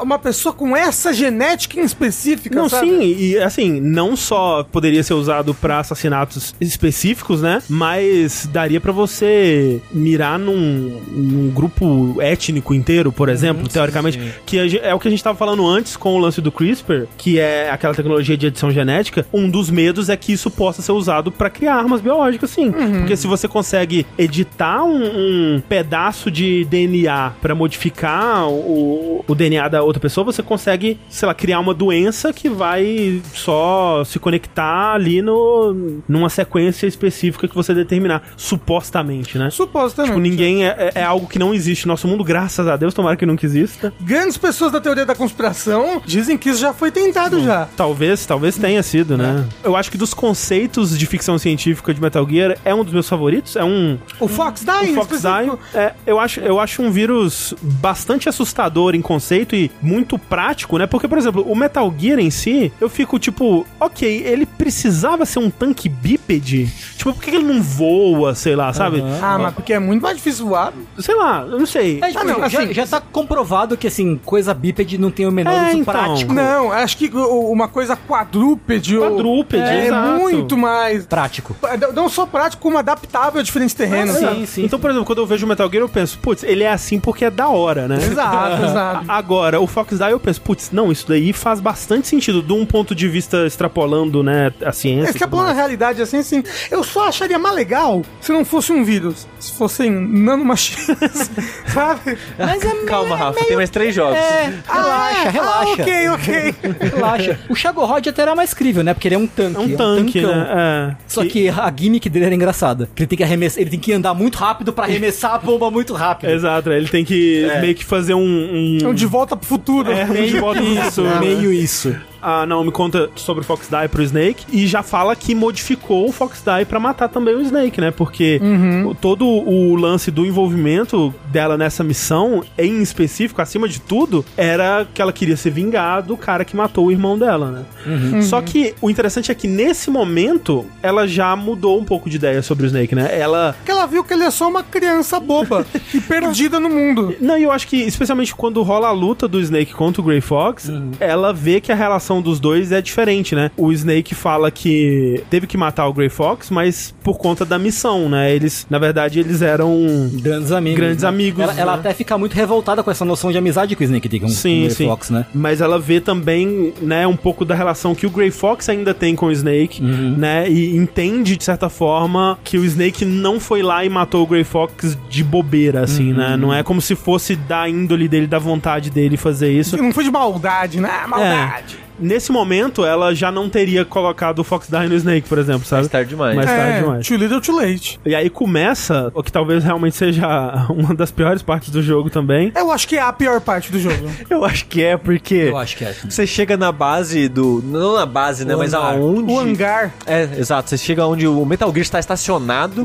uma 0.00 0.18
pessoa 0.18 0.52
com 0.52 0.76
essa 0.76 1.12
genética 1.12 1.80
em 1.80 1.84
específica, 1.84 2.54
Não, 2.58 2.68
sabe? 2.68 2.86
sim, 2.88 3.02
e 3.18 3.38
assim, 3.38 3.80
não 3.80 4.16
só 4.16 4.62
poderia 4.64 5.02
ser 5.02 5.14
usado 5.14 5.54
pra 5.54 5.78
assassinatos 5.80 6.54
específicos, 6.60 7.42
né? 7.42 7.62
Mas 7.68 8.48
daria 8.52 8.80
pra 8.80 8.92
você 8.92 9.80
mirar 9.92 10.38
num, 10.38 11.00
num 11.10 11.50
grupo 11.50 12.16
étnico 12.20 12.74
inteiro, 12.74 13.12
por 13.12 13.28
exemplo, 13.28 13.68
teoricamente, 13.68 14.18
que 14.46 14.58
a 14.58 14.66
gen- 14.68 14.80
é 14.82 14.94
o 14.94 14.98
que 14.98 15.08
a 15.08 15.10
gente 15.10 15.22
tava 15.22 15.36
falando 15.36 15.66
antes 15.66 15.96
com 15.96 16.14
o 16.14 16.18
lance 16.18 16.40
do 16.40 16.50
CRISPR, 16.52 17.06
que 17.16 17.38
é 17.38 17.70
aquela 17.70 17.94
tecnologia 17.94 18.36
de 18.36 18.46
edição 18.46 18.70
genética. 18.70 19.26
Um 19.32 19.48
dos 19.48 19.70
medos 19.70 20.08
é 20.08 20.16
que 20.16 20.32
isso 20.32 20.50
possa 20.50 20.82
ser 20.82 20.92
usado 20.92 21.30
pra 21.32 21.50
criar 21.50 21.76
armas 21.76 22.00
biológicas, 22.00 22.50
sim. 22.50 22.70
Porque 22.72 23.16
se 23.16 23.26
você 23.26 23.46
consegue 23.48 24.06
editar 24.18 24.82
um, 24.84 25.56
um 25.56 25.62
pedaço 25.68 26.30
de 26.30 26.64
DNA 26.64 27.32
pra 27.40 27.54
modificar 27.54 28.48
o, 28.48 29.01
o 29.26 29.34
DNA 29.34 29.68
da 29.68 29.82
outra 29.82 30.00
pessoa, 30.00 30.24
você 30.24 30.42
consegue, 30.42 30.98
sei 31.08 31.26
lá, 31.26 31.34
criar 31.34 31.60
uma 31.60 31.74
doença 31.74 32.32
que 32.32 32.48
vai 32.48 33.20
só 33.34 34.02
se 34.04 34.18
conectar 34.18 34.94
ali 34.94 35.20
no, 35.22 36.00
numa 36.08 36.28
sequência 36.28 36.86
específica 36.86 37.46
que 37.48 37.54
você 37.54 37.74
determinar, 37.74 38.22
supostamente, 38.36 39.38
né? 39.38 39.50
Supostamente. 39.50 40.12
Tipo, 40.12 40.20
ninguém 40.20 40.64
é, 40.64 40.90
é- 40.94 41.00
é 41.00 41.04
algo 41.04 41.26
que 41.26 41.38
não 41.38 41.52
existe 41.54 41.86
no 41.86 41.92
nosso 41.92 42.06
mundo, 42.08 42.22
graças 42.24 42.66
a 42.68 42.76
Deus, 42.76 42.94
tomara 42.94 43.16
que 43.16 43.26
nunca 43.26 43.44
exista. 43.44 43.92
Grandes 44.00 44.36
pessoas 44.36 44.72
da 44.72 44.80
teoria 44.80 45.04
da 45.04 45.14
conspiração 45.14 46.00
dizem 46.04 46.36
que 46.38 46.48
isso 46.50 46.60
já 46.60 46.72
foi 46.72 46.90
tentado 46.90 47.42
já. 47.42 47.68
Talvez, 47.76 48.24
talvez 48.26 48.56
tenha 48.56 48.82
sido, 48.82 49.16
né? 49.16 49.44
Eu 49.64 49.76
acho 49.76 49.90
que 49.90 49.98
dos 49.98 50.14
conceitos 50.14 50.96
de 50.98 51.06
ficção 51.06 51.38
científica 51.38 51.92
de 51.92 52.00
Metal 52.00 52.26
Gear 52.28 52.56
é 52.64 52.74
um 52.74 52.84
dos 52.84 52.92
meus 52.92 53.08
favoritos. 53.08 53.56
É 53.56 53.64
um. 53.64 53.98
O 54.20 54.28
Fox 54.28 54.60
Die, 54.64 54.90
em 54.90 54.92
O 54.92 54.94
Fox 54.94 55.08
Die, 55.20 55.28
específico. 55.28 55.58
é, 55.74 55.92
eu, 56.06 56.18
acho, 56.18 56.40
eu 56.40 56.60
acho 56.60 56.82
um 56.82 56.90
vírus 56.90 57.54
bastante 57.62 58.28
assustador 58.28 58.91
em 58.96 59.02
conceito 59.02 59.54
e 59.54 59.70
muito 59.80 60.18
prático, 60.18 60.78
né? 60.78 60.86
Porque, 60.86 61.08
por 61.08 61.18
exemplo, 61.18 61.42
o 61.50 61.54
Metal 61.54 61.92
Gear 61.96 62.18
em 62.18 62.30
si, 62.30 62.72
eu 62.80 62.88
fico 62.88 63.18
tipo, 63.18 63.66
ok, 63.80 64.22
ele 64.26 64.46
precisava 64.46 65.24
ser 65.26 65.38
um 65.38 65.50
tanque 65.50 65.88
bípede? 65.88 66.66
Tipo, 66.96 67.12
por 67.14 67.22
que 67.22 67.30
ele 67.30 67.44
não 67.44 67.62
voa, 67.62 68.34
sei 68.34 68.54
lá, 68.56 68.72
sabe? 68.72 69.02
Ah, 69.22 69.38
mas 69.38 69.54
porque 69.54 69.72
é 69.72 69.78
muito 69.78 70.02
mais 70.02 70.16
difícil 70.16 70.46
voar. 70.48 70.72
Sei 70.98 71.14
lá, 71.14 71.42
eu 71.48 71.58
não 71.58 71.66
sei. 71.66 71.98
É, 72.02 72.08
tipo, 72.08 72.18
Ah, 72.20 72.24
não, 72.24 72.48
já, 72.48 72.60
assim- 72.62 72.72
já 72.74 72.86
tá 72.86 73.00
comprovado 73.00 73.76
que, 73.76 73.86
assim, 73.86 74.20
coisa 74.24 74.54
bípede 74.54 74.98
não 74.98 75.10
tem 75.10 75.26
o 75.26 75.32
menor 75.32 75.52
É, 75.52 75.68
uso 75.68 75.78
então. 75.78 75.92
prático. 75.94 76.32
Não, 76.32 76.70
acho 76.72 76.96
que 76.96 77.10
uma 77.12 77.68
coisa 77.68 77.96
quadrúpede. 77.96 78.96
ou- 78.96 79.10
Quadrúpede, 79.10 79.62
é, 79.68 79.86
exato. 79.86 80.10
muito 80.20 80.56
mais. 80.56 81.06
Prático. 81.06 81.56
Não 81.94 82.08
só 82.08 82.24
prático, 82.26 82.62
como 82.62 82.78
adaptável 82.78 83.40
a 83.40 83.42
diferentes 83.44 83.74
terrenos. 83.74 84.16
Ah, 84.22 84.34
sim, 84.34 84.46
sim. 84.46 84.64
Então, 84.64 84.78
por 84.78 84.90
exemplo, 84.90 85.06
quando 85.06 85.18
eu 85.18 85.26
vejo 85.26 85.44
o 85.44 85.48
Metal 85.48 85.68
Gear, 85.70 85.82
eu 85.82 85.88
penso, 85.88 86.18
putz, 86.18 86.42
ele 86.42 86.62
é 86.62 86.70
assim 86.72 86.98
porque 86.98 87.24
é 87.24 87.30
da 87.30 87.48
hora, 87.48 87.88
né? 87.88 87.96
Exato, 87.96 88.62
exato. 88.64 88.78
Agora, 89.08 89.60
o 89.60 89.66
Fox 89.66 89.98
Die 89.98 90.10
eu 90.10 90.20
penso, 90.20 90.40
putz, 90.40 90.70
não, 90.72 90.90
isso 90.92 91.06
daí 91.08 91.32
faz 91.32 91.60
bastante 91.60 92.06
sentido 92.08 92.42
de 92.42 92.52
um 92.52 92.64
ponto 92.66 92.94
de 92.94 93.08
vista 93.08 93.46
extrapolando, 93.46 94.22
né, 94.22 94.52
a 94.64 94.72
ciência. 94.72 95.10
É 95.10 95.10
e 95.10 95.14
que 95.18 95.24
a 95.24 95.52
realidade, 95.52 96.00
assim, 96.02 96.18
assim, 96.18 96.42
eu 96.70 96.82
só 96.84 97.08
acharia 97.08 97.38
mais 97.38 97.54
legal 97.54 98.02
se 98.20 98.32
não 98.32 98.44
fosse 98.44 98.72
um 98.72 98.84
vírus. 98.84 99.26
Se 99.38 99.52
fossem 99.52 99.90
nanomachines, 99.90 101.30
sabe? 101.66 102.16
Mas 102.38 102.64
é 102.64 102.72
Calma, 102.86 103.16
Rafa, 103.16 103.44
tem 103.44 103.56
mais 103.56 103.70
três 103.70 103.94
jogos. 103.94 104.16
É, 104.16 104.52
relaxa, 104.66 105.26
Ah, 105.26 105.30
relaxa. 105.30 105.82
ok, 105.82 106.08
ok. 106.10 106.54
Relaxa. 106.94 107.38
O 107.48 107.54
Shadowrod 107.54 108.08
até 108.08 108.22
era 108.22 108.34
mais 108.34 108.54
crível, 108.54 108.82
né? 108.84 108.94
Porque 108.94 109.08
ele 109.08 109.14
é 109.14 109.18
um 109.18 109.26
tanque. 109.26 109.56
É 109.56 109.60
um 109.60 109.76
tanque, 109.76 110.20
tancão. 110.20 110.36
né? 110.36 110.46
É. 110.92 110.96
Só 111.06 111.24
E- 111.24 111.28
que 111.28 111.48
a 111.48 111.72
gimmick 111.76 112.08
dele 112.08 112.26
era 112.26 112.34
engraçada. 112.34 112.88
Que 112.94 113.02
ele 113.02 113.06
tem 113.08 113.16
que 113.16 113.22
arremessar, 113.24 113.60
ele 113.60 113.70
tem 113.70 113.78
que 113.80 113.92
andar 113.92 114.14
muito 114.14 114.36
rápido 114.38 114.72
pra 114.72 114.84
arremessar 114.84 115.34
a 115.34 115.38
bomba 115.38 115.70
muito 115.70 115.92
rápido. 115.94 116.30
Exato, 116.30 116.70
ele 116.72 116.88
tem 116.88 117.04
que 117.04 117.46
meio 117.60 117.74
que 117.74 117.84
fazer 117.84 118.14
um. 118.14 118.20
um... 118.22 118.71
Então, 118.76 118.94
de 118.94 119.06
volta 119.06 119.36
pro 119.36 119.46
futuro. 119.46 119.90
É, 119.90 120.04
um 120.04 120.26
de 120.26 120.40
volta 120.40 120.60
pro 120.60 120.74
futuro, 120.84 121.08
né? 121.08 121.20
Meio 121.20 121.52
isso. 121.52 121.94
A 122.22 122.46
Naomi 122.46 122.70
conta 122.70 123.10
sobre 123.16 123.42
o 123.42 123.44
Fox 123.44 123.68
Die 123.68 123.88
pro 123.88 124.02
Snake 124.02 124.44
e 124.52 124.66
já 124.66 124.82
fala 124.82 125.16
que 125.16 125.34
modificou 125.34 126.08
o 126.08 126.12
Fox 126.12 126.42
Die 126.42 126.64
pra 126.66 126.78
matar 126.78 127.08
também 127.08 127.34
o 127.34 127.40
Snake, 127.42 127.80
né? 127.80 127.90
Porque 127.90 128.40
o- 128.86 128.94
todo 128.94 129.26
o 129.26 129.74
lance 129.74 130.10
do 130.10 130.24
envolvimento 130.24 131.12
dela 131.32 131.58
nessa 131.58 131.82
missão, 131.82 132.44
em 132.56 132.80
específico, 132.82 133.42
acima 133.42 133.68
de 133.68 133.80
tudo, 133.80 134.24
era 134.36 134.86
que 134.94 135.02
ela 135.02 135.12
queria 135.12 135.36
se 135.36 135.50
vingar 135.50 136.02
do 136.02 136.16
cara 136.16 136.44
que 136.44 136.54
matou 136.56 136.86
o 136.86 136.92
irmão 136.92 137.18
dela, 137.18 137.50
né? 137.50 138.22
Só 138.22 138.40
que 138.40 138.74
o 138.80 138.88
interessante 138.88 139.30
é 139.32 139.34
que 139.34 139.48
nesse 139.48 139.90
momento 139.90 140.64
ela 140.82 141.06
já 141.08 141.34
mudou 141.34 141.78
um 141.80 141.84
pouco 141.84 142.08
de 142.08 142.16
ideia 142.16 142.42
sobre 142.42 142.64
o 142.64 142.66
Snake, 142.66 142.94
né? 142.94 143.08
Ela 143.18 143.54
Porque 143.58 143.70
ela 143.70 143.86
viu 143.86 144.04
que 144.04 144.12
ele 144.14 144.24
é 144.24 144.30
só 144.30 144.48
uma 144.48 144.62
criança 144.62 145.18
boba 145.18 145.66
e 145.92 146.00
perdida 146.00 146.60
no 146.60 146.68
mundo. 146.68 147.14
Não, 147.20 147.36
e 147.36 147.42
eu 147.42 147.50
acho 147.50 147.66
que, 147.66 147.76
especialmente 147.76 148.34
quando 148.34 148.62
rola 148.62 148.88
a 148.88 148.92
luta 148.92 149.26
do 149.26 149.40
Snake 149.40 149.72
contra 149.74 150.00
o 150.00 150.04
Grey 150.04 150.20
Fox, 150.20 150.70
ela 151.00 151.32
vê 151.32 151.60
que 151.60 151.72
a 151.72 151.74
relação 151.74 152.11
dos 152.20 152.40
dois 152.40 152.72
é 152.72 152.82
diferente, 152.82 153.34
né? 153.34 153.50
O 153.56 153.72
Snake 153.72 154.14
fala 154.14 154.50
que 154.50 155.22
teve 155.30 155.46
que 155.46 155.56
matar 155.56 155.86
o 155.86 155.92
Grey 155.92 156.08
Fox, 156.08 156.50
mas 156.50 156.94
por 157.02 157.16
conta 157.16 157.44
da 157.44 157.58
missão, 157.58 158.08
né? 158.08 158.34
Eles, 158.34 158.66
na 158.68 158.78
verdade, 158.78 159.20
eles 159.20 159.42
eram. 159.42 160.10
Grandes 160.14 160.52
amigos. 160.52 160.80
Grandes 160.80 161.02
né? 161.02 161.08
amigos, 161.08 161.42
Ela, 161.42 161.54
ela 161.58 161.72
né? 161.72 161.78
até 161.78 161.94
fica 161.94 162.18
muito 162.18 162.34
revoltada 162.34 162.82
com 162.82 162.90
essa 162.90 163.04
noção 163.04 163.30
de 163.30 163.38
amizade 163.38 163.76
que 163.76 163.82
o 163.82 163.84
Snake 163.84 164.08
tem 164.08 164.20
com, 164.20 164.26
com 164.26 164.32
Sim, 164.32 164.66
o 164.66 164.70
sim. 164.70 164.86
Fox, 164.86 165.10
né? 165.10 165.26
Mas 165.34 165.60
ela 165.60 165.78
vê 165.78 166.00
também, 166.00 166.72
né, 166.80 167.06
um 167.06 167.16
pouco 167.16 167.44
da 167.44 167.54
relação 167.54 167.94
que 167.94 168.06
o 168.06 168.10
Grey 168.10 168.30
Fox 168.30 168.68
ainda 168.68 168.92
tem 168.92 169.14
com 169.14 169.26
o 169.26 169.32
Snake, 169.32 169.82
né? 169.82 170.48
E 170.48 170.76
entende, 170.76 171.36
de 171.36 171.44
certa 171.44 171.68
forma, 171.68 172.38
que 172.44 172.58
o 172.58 172.64
Snake 172.64 173.04
não 173.04 173.38
foi 173.38 173.62
lá 173.62 173.84
e 173.84 173.88
matou 173.88 174.22
o 174.22 174.26
Grey 174.26 174.44
Fox 174.44 174.96
de 175.08 175.22
bobeira, 175.22 175.82
assim, 175.82 176.12
né? 176.12 176.36
Não 176.36 176.52
é 176.52 176.62
como 176.62 176.80
se 176.80 176.94
fosse 176.94 177.36
da 177.36 177.68
índole 177.68 178.08
dele, 178.08 178.26
da 178.26 178.38
vontade 178.38 178.90
dele 178.90 179.16
fazer 179.16 179.52
isso. 179.52 179.76
Não 179.76 179.92
foi 179.92 180.04
de 180.04 180.10
maldade, 180.10 180.80
né? 180.80 181.06
Maldade. 181.06 181.78
Nesse 182.02 182.32
momento, 182.32 182.84
ela 182.84 183.14
já 183.14 183.30
não 183.30 183.48
teria 183.48 183.84
colocado 183.84 184.40
o 184.40 184.44
Fox 184.44 184.68
Die 184.68 184.88
no 184.88 184.94
Snake, 184.96 185.28
por 185.28 185.38
exemplo, 185.38 185.64
sabe? 185.64 185.82
Mais 185.82 185.92
tarde 185.92 186.10
demais. 186.10 186.34
Mais 186.36 186.50
tarde 186.50 186.80
demais. 186.80 187.06
É, 187.06 187.08
too 187.08 187.16
little, 187.16 187.40
too 187.40 187.56
late. 187.56 188.00
E 188.04 188.14
aí 188.14 188.28
começa 188.28 189.10
o 189.14 189.22
que 189.22 189.30
talvez 189.30 189.62
realmente 189.62 189.96
seja 189.96 190.66
uma 190.68 190.94
das 190.94 191.10
piores 191.12 191.42
partes 191.42 191.70
do 191.70 191.80
jogo 191.80 192.10
também. 192.10 192.52
Eu 192.56 192.72
acho 192.72 192.88
que 192.88 192.96
é 192.96 193.00
a 193.00 193.12
pior 193.12 193.40
parte 193.40 193.70
do 193.70 193.78
jogo. 193.78 194.10
Eu 194.28 194.44
acho 194.44 194.66
que 194.66 194.82
é, 194.82 194.96
porque 194.96 195.34
Eu 195.34 195.56
acho 195.56 195.76
que 195.76 195.84
é. 195.84 195.94
você 196.08 196.26
chega 196.26 196.56
na 196.56 196.72
base 196.72 197.28
do. 197.28 197.62
Não 197.64 197.94
na 197.94 198.06
base, 198.06 198.44
né? 198.44 198.54
O 198.54 198.58
mas 198.58 198.74
hangar. 198.74 198.94
aonde. 198.94 199.32
O 199.32 199.38
hangar. 199.38 199.94
É, 200.04 200.22
exato. 200.38 200.70
Você 200.70 200.78
chega 200.78 201.06
onde 201.06 201.26
o 201.26 201.44
Metal 201.44 201.70
Gear 201.70 201.82
está 201.82 202.00
estacionado. 202.00 202.84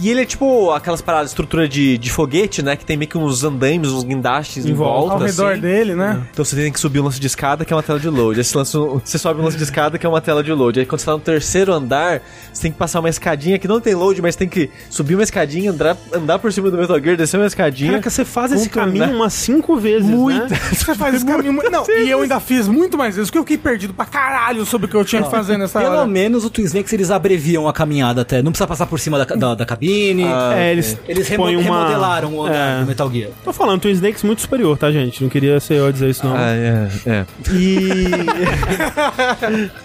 E 0.00 0.10
ele 0.10 0.22
é 0.22 0.24
tipo 0.24 0.70
aquelas 0.72 1.00
paradas, 1.00 1.30
estrutura 1.30 1.68
de, 1.68 1.96
de 1.98 2.10
foguete, 2.10 2.62
né? 2.62 2.76
Que 2.76 2.84
tem 2.84 2.96
meio 2.96 3.08
que 3.08 3.18
uns 3.18 3.44
andaimes, 3.44 3.90
uns 3.90 4.04
guindastes 4.04 4.66
em, 4.66 4.72
volta. 4.72 5.14
Ao 5.14 5.18
redor 5.20 5.52
assim. 5.52 5.60
dele, 5.60 5.94
né? 5.94 6.22
Então 6.32 6.44
você 6.44 6.56
tem 6.56 6.72
que 6.72 6.80
subir 6.80 7.00
um 7.00 7.04
lance 7.04 7.20
de 7.20 7.26
escada, 7.26 7.64
que 7.64 7.72
é 7.72 7.76
uma 7.76 7.82
tela 7.82 8.00
de 8.00 8.08
load. 8.08 8.39
Esse 8.40 8.56
lance, 8.56 8.76
você 9.04 9.18
sobe 9.18 9.40
um 9.40 9.44
lance 9.44 9.56
de 9.56 9.62
escada 9.62 9.98
que 9.98 10.06
é 10.06 10.08
uma 10.08 10.20
tela 10.20 10.42
de 10.42 10.52
load. 10.52 10.80
Aí 10.80 10.86
quando 10.86 11.00
você 11.00 11.06
tá 11.06 11.12
no 11.12 11.18
terceiro 11.20 11.72
andar, 11.72 12.20
você 12.52 12.62
tem 12.62 12.72
que 12.72 12.78
passar 12.78 13.00
uma 13.00 13.08
escadinha 13.08 13.58
que 13.58 13.68
não 13.68 13.80
tem 13.80 13.94
load, 13.94 14.20
mas 14.22 14.34
tem 14.36 14.48
que 14.48 14.70
subir 14.88 15.14
uma 15.14 15.22
escadinha, 15.22 15.70
andar, 15.70 15.96
andar 16.12 16.38
por 16.38 16.52
cima 16.52 16.70
do 16.70 16.76
Metal 16.78 16.98
Gear, 17.00 17.16
descer 17.16 17.36
uma 17.38 17.46
escadinha. 17.46 17.90
Caraca, 17.92 18.10
você 18.10 18.24
faz 18.24 18.52
esse 18.52 18.68
caminho 18.68 19.14
umas 19.14 19.32
cinco 19.32 19.76
vezes, 19.76 20.08
Muita. 20.08 20.48
né? 20.48 20.60
Você 20.72 20.94
faz 20.94 21.14
esse 21.14 21.24
caminho. 21.24 21.52
mu- 21.52 21.62
Não, 21.70 21.84
e 21.88 22.08
eu 22.10 22.20
ainda 22.22 22.40
fiz 22.40 22.66
muito 22.66 22.96
mais 22.96 23.14
vezes, 23.16 23.28
porque 23.30 23.38
eu 23.38 23.42
fiquei 23.42 23.58
perdido 23.58 23.92
pra 23.94 24.04
caralho 24.04 24.64
sobre 24.64 24.86
o 24.86 24.88
que 24.88 24.96
eu 24.96 25.04
tinha 25.04 25.22
que 25.22 25.30
fazer 25.30 25.56
nessa 25.56 25.80
Pelo 25.80 25.94
hora. 25.96 26.06
menos 26.06 26.44
o 26.44 26.50
Twin 26.50 26.64
Snakes 26.64 26.92
eles 26.92 27.10
abreviam 27.10 27.68
a 27.68 27.72
caminhada 27.72 28.22
até. 28.22 28.42
Não 28.42 28.50
precisa 28.50 28.66
passar 28.66 28.86
por 28.86 28.98
cima 28.98 29.18
da, 29.24 29.24
da, 29.36 29.54
da 29.54 29.66
cabine. 29.66 30.24
Ah, 30.24 30.52
É, 30.56 30.72
eles, 30.72 30.98
eles 31.08 31.28
remo 31.28 31.44
uma... 31.48 31.60
remodelaram 31.62 32.34
o 32.34 32.44
andar 32.46 32.78
É. 32.78 32.80
do 32.80 32.86
Metal 32.86 33.10
Gear. 33.12 33.30
Tô 33.44 33.52
falando, 33.52 33.80
Twin 33.80 33.92
Snakes 33.92 34.22
muito 34.22 34.40
superior, 34.42 34.76
tá, 34.78 34.90
gente? 34.90 35.22
Não 35.22 35.28
queria 35.30 35.58
ser 35.60 35.74
eu 35.74 35.86
a 35.86 35.92
dizer 35.92 36.10
isso, 36.10 36.24
não. 36.26 36.34
Ah, 36.36 36.50
é, 36.50 36.88
é. 37.06 37.26
E... 37.52 38.19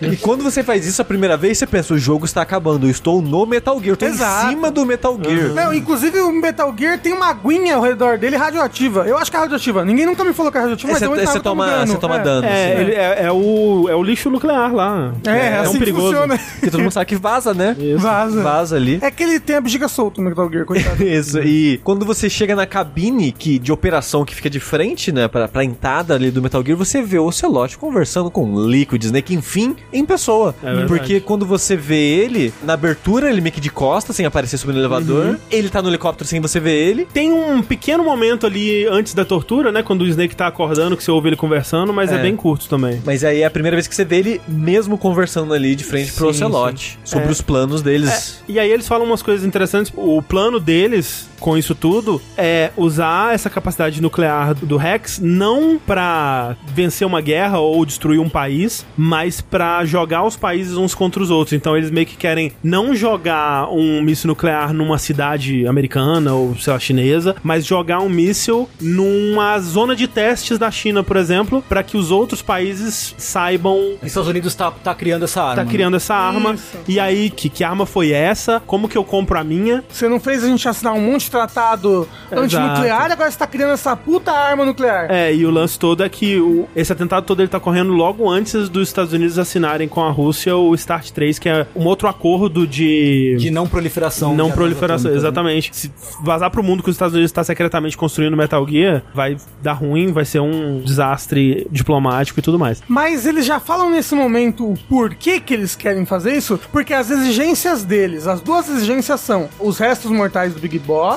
e 0.02 0.16
quando 0.18 0.44
você 0.44 0.64
faz 0.64 0.86
isso 0.86 1.02
a 1.02 1.06
primeira 1.06 1.38
vez, 1.38 1.58
você 1.58 1.68
pensa, 1.68 1.94
o 1.94 1.98
jogo 1.98 2.26
está 2.26 2.42
acabando, 2.42 2.86
eu 2.88 2.92
estou 2.92 3.22
no 3.22 3.46
Metal 3.46 3.78
Gear, 3.80 3.90
eu 3.94 3.98
tô 3.98 4.06
Exato. 4.06 4.48
em 4.48 4.50
cima 4.52 4.72
do 4.72 4.86
Metal 4.86 5.18
Gear. 5.22 5.54
Não, 5.54 5.74
inclusive 5.74 6.20
o 6.20 6.32
Metal 6.32 6.74
Gear 6.78 7.00
tem 7.00 7.14
uma 7.14 7.28
aguinha 7.30 7.76
ao 7.76 7.82
redor 7.82 8.18
dele 8.18 8.36
radioativa. 8.38 9.06
Eu 9.08 9.18
acho 9.18 9.30
que 9.32 9.38
é 9.38 9.40
radioativa. 9.40 9.86
Ninguém 9.86 10.06
nunca 10.06 10.24
me 10.24 10.34
falou 10.34 10.52
que 10.52 10.58
é 10.58 10.62
radioativa, 10.62 10.92
mas 10.94 11.00
Você, 11.00 11.06
eu 11.06 11.28
você 11.28 11.40
toma, 11.40 11.66
dano. 11.66 11.88
você 11.92 11.98
toma 11.98 12.16
É. 12.18 12.24
dano. 12.24 12.48
É, 12.48 12.74
assim. 12.74 12.82
ele 12.82 12.92
é, 12.94 13.24
é 13.26 13.32
o, 13.32 13.88
é 13.90 13.96
o 13.96 14.04
lixo 14.04 14.30
nuclear 14.30 14.74
lá. 14.74 15.14
É, 15.26 15.56
assim 15.58 15.64
tão 15.64 15.74
que 15.74 15.80
perigoso. 15.80 16.06
funciona. 16.08 16.38
Porque 16.38 16.72
todo 16.72 16.82
mundo 16.82 16.92
sabe 16.92 17.06
que 17.06 17.16
vaza, 17.16 17.54
né? 17.54 17.76
Vaza. 17.98 18.42
Vaza 18.42 18.76
ali. 18.76 19.00
É 19.02 19.12
que 19.12 19.24
ele 19.24 19.40
tem 19.40 19.56
a 19.58 19.62
bexiga 19.62 19.88
solta 19.88 20.22
no 20.22 20.30
Metal 20.30 20.50
Gear, 20.52 20.66
coitado. 20.66 21.02
Isso, 21.04 21.40
e 21.42 21.80
quando 21.84 22.06
você 22.06 22.30
chega 22.30 22.56
na 22.56 22.66
cabine 22.66 23.32
que, 23.32 23.60
de 23.60 23.72
operação 23.72 24.24
que 24.26 24.34
fica 24.36 24.50
de 24.50 24.60
frente, 24.60 25.12
né, 25.12 25.28
pra, 25.28 25.48
pra 25.48 25.64
entrada 25.64 26.14
ali 26.16 26.32
do 26.32 26.42
Metal 26.42 26.64
Gear, 26.64 26.78
você 26.78 27.02
vê 27.02 27.18
o 27.20 27.26
Ocelot 27.26 27.78
conversando 27.78 28.25
com 28.32 28.54
o 28.54 28.68
Liquid 28.70 29.04
Snake, 29.04 29.34
enfim, 29.34 29.76
em 29.92 30.06
pessoa. 30.06 30.56
É. 30.64 30.86
Porque 30.86 31.20
quando 31.20 31.46
você 31.46 31.76
vê 31.76 31.96
ele, 31.96 32.54
na 32.64 32.74
abertura, 32.74 33.30
ele 33.30 33.42
meio 33.42 33.54
que 33.54 33.62
de 33.62 33.70
costas, 33.70 34.16
sem 34.16 34.26
aparecer 34.26 34.58
subindo 34.58 34.76
no 34.76 34.82
elevador, 34.82 35.40
ele 35.52 35.70
tá 35.70 35.82
no 35.82 35.90
helicóptero 35.90 36.28
sem 36.28 36.40
você 36.40 36.60
ver 36.60 36.74
ele. 36.76 37.06
Tem 37.14 37.32
um 37.32 37.62
pequeno 37.62 38.04
momento 38.04 38.46
ali 38.46 38.86
antes 38.88 39.14
da 39.14 39.26
tortura, 39.26 39.72
né? 39.72 39.84
Quando 39.84 40.02
o 40.02 40.08
Snake 40.08 40.36
tá 40.36 40.48
acordando, 40.48 40.96
que 40.98 41.04
você 41.04 41.12
ouve 41.12 41.30
ele 41.30 41.36
conversando, 41.36 41.94
mas 41.94 42.12
é, 42.12 42.16
É. 42.16 42.22
bem 42.22 42.36
curto 42.36 42.68
também. 42.70 43.02
Mas 43.06 43.24
aí 43.24 43.42
é 43.42 43.46
a 43.46 43.52
primeira 43.52 43.76
vez 43.76 43.88
que 43.88 43.96
você 43.96 44.06
vê 44.06 44.18
ele 44.18 44.42
mesmo 44.48 44.98
conversando 44.98 45.54
ali 45.54 45.76
de 45.76 45.84
frente 45.84 46.12
pro 46.14 46.34
Sim, 46.34 46.46
Ocelot, 46.46 47.00
sobre 47.04 47.28
É. 47.28 47.32
os 47.32 47.42
planos 47.42 47.82
deles. 47.82 48.44
E 48.48 48.60
aí 48.60 48.72
eles 48.72 48.88
falam 48.88 49.06
umas 49.06 49.22
coisas 49.22 49.46
interessantes. 49.46 49.92
O 49.96 50.22
plano 50.22 50.60
deles, 50.60 51.28
com 51.46 51.56
isso 51.56 51.76
tudo, 51.76 52.20
é 52.36 52.72
usar 52.76 53.36
essa 53.36 53.52
capacidade 53.52 54.02
nuclear 54.02 54.56
do 54.56 54.78
Rex 54.78 55.20
não 55.22 55.78
pra 55.78 56.58
vencer 56.74 57.06
uma 57.06 57.22
guerra 57.22 57.60
ou 57.60 57.86
destruir 57.86 58.20
um 58.20 58.28
país, 58.28 58.84
mas 58.98 59.42
pra 59.42 59.86
jogar 59.86 60.24
os 60.24 60.36
países 60.36 60.76
uns 60.76 60.96
contra 60.96 61.22
os 61.22 61.30
outros. 61.30 61.54
Então 61.54 61.78
eles 61.78 61.92
meio 61.92 62.08
que 62.08 62.18
querem 62.18 62.52
não 62.64 62.96
jogar 62.96 63.72
um 63.72 64.02
míssil 64.02 64.30
nuclear 64.30 64.74
numa 64.74 64.98
cidade 64.98 65.68
americana 65.68 66.34
ou, 66.34 66.58
sei 66.58 66.74
lá, 66.74 66.80
chinesa, 66.80 67.36
mas 67.44 67.64
jogar 67.64 68.00
um 68.00 68.10
míssil 68.10 68.68
numa 68.82 69.60
zona 69.60 69.96
de 69.96 70.08
testes 70.08 70.58
da 70.58 70.72
China, 70.72 71.04
por 71.04 71.16
exemplo, 71.16 71.64
pra 71.70 71.84
que 71.84 71.96
os 71.96 72.10
outros 72.10 72.42
países 72.42 73.14
saibam 73.20 73.98
Os 74.02 74.08
Estados 74.08 74.30
Unidos 74.30 74.56
tá, 74.56 74.72
tá 74.72 74.96
criando 74.96 75.26
essa 75.26 75.44
arma. 75.44 75.64
tá 75.64 75.70
criando 75.70 75.96
essa 75.96 76.16
arma. 76.16 76.56
Isso. 76.56 76.80
E 76.88 77.00
aí, 77.00 77.30
que, 77.30 77.50
que 77.50 77.64
arma 77.64 77.86
foi 77.86 78.12
essa? 78.12 78.64
Como 78.66 78.90
que 78.90 78.98
eu 78.98 79.04
compro 79.04 79.38
a 79.38 79.44
minha? 79.44 79.84
Você 79.88 80.10
não 80.10 80.20
fez 80.20 80.44
a 80.44 80.48
gente 80.48 80.68
assinar 80.68 80.96
um 80.96 81.02
monte 81.02 81.26
de 81.26 81.35
tratado 81.36 82.08
antinuclear, 82.32 83.12
agora 83.12 83.30
você 83.30 83.38
tá 83.38 83.48
criando 83.48 83.74
essa 83.74 83.96
puta 83.96 84.32
arma 84.32 84.66
nuclear. 84.66 85.08
É, 85.12 85.34
e 85.34 85.46
o 85.46 85.52
lance 85.52 85.78
todo 85.78 86.04
é 86.04 86.10
que 86.10 86.40
o- 86.40 86.68
esse 86.76 86.92
atentado 86.92 87.26
todo 87.26 87.42
ele 87.42 87.50
tá 87.50 87.60
correndo 87.60 87.92
logo 87.92 88.30
antes 88.30 88.70
dos 88.70 88.88
Estados 88.88 89.12
Unidos 89.14 89.38
assinarem 89.38 89.88
com 89.88 90.02
a 90.04 90.10
Rússia 90.12 90.56
o 90.56 90.76
START 90.78 91.10
3, 91.12 91.38
que 91.40 91.50
é 91.50 91.68
um 91.76 91.86
outro 91.86 92.08
acordo 92.08 92.66
de. 92.66 93.36
De 93.38 93.52
não 93.52 93.68
proliferação. 93.68 94.34
não 94.36 94.50
proliferação, 94.52 95.12
armas 95.12 95.24
atômicas, 95.26 95.44
né? 95.44 95.58
exatamente. 95.58 95.76
Se 95.76 95.92
vazar 96.24 96.50
pro 96.52 96.64
mundo 96.64 96.82
que 96.84 96.90
os 96.90 96.96
Estados 96.96 97.14
Unidos 97.14 97.30
está 97.32 97.44
secretamente 97.44 97.98
construindo 97.98 98.36
Metal 98.38 98.66
Gear, 98.68 99.04
vai 99.14 99.38
dar 99.62 99.74
ruim, 99.74 100.12
vai 100.12 100.26
ser 100.26 100.40
um 100.40 100.80
desastre 100.80 101.68
diplomático 101.72 102.40
e 102.40 102.42
tudo 102.44 102.58
mais. 102.58 102.82
Mas 102.88 103.26
eles 103.26 103.46
já 103.46 103.60
falam 103.60 103.90
nesse 103.90 104.16
momento 104.16 104.72
o 104.72 104.78
porquê 104.90 105.40
que 105.40 105.54
eles 105.54 105.76
querem 105.76 106.06
fazer 106.06 106.34
isso? 106.36 106.60
Porque 106.72 106.94
as 106.94 107.10
exigências 107.10 107.84
deles, 107.84 108.28
as 108.28 108.42
duas 108.42 108.70
exigências 108.70 109.20
são 109.20 109.50
os 109.60 109.78
restos 109.78 110.12
mortais 110.12 110.54
do 110.54 110.60
Big 110.60 110.80
Boss 110.80 111.15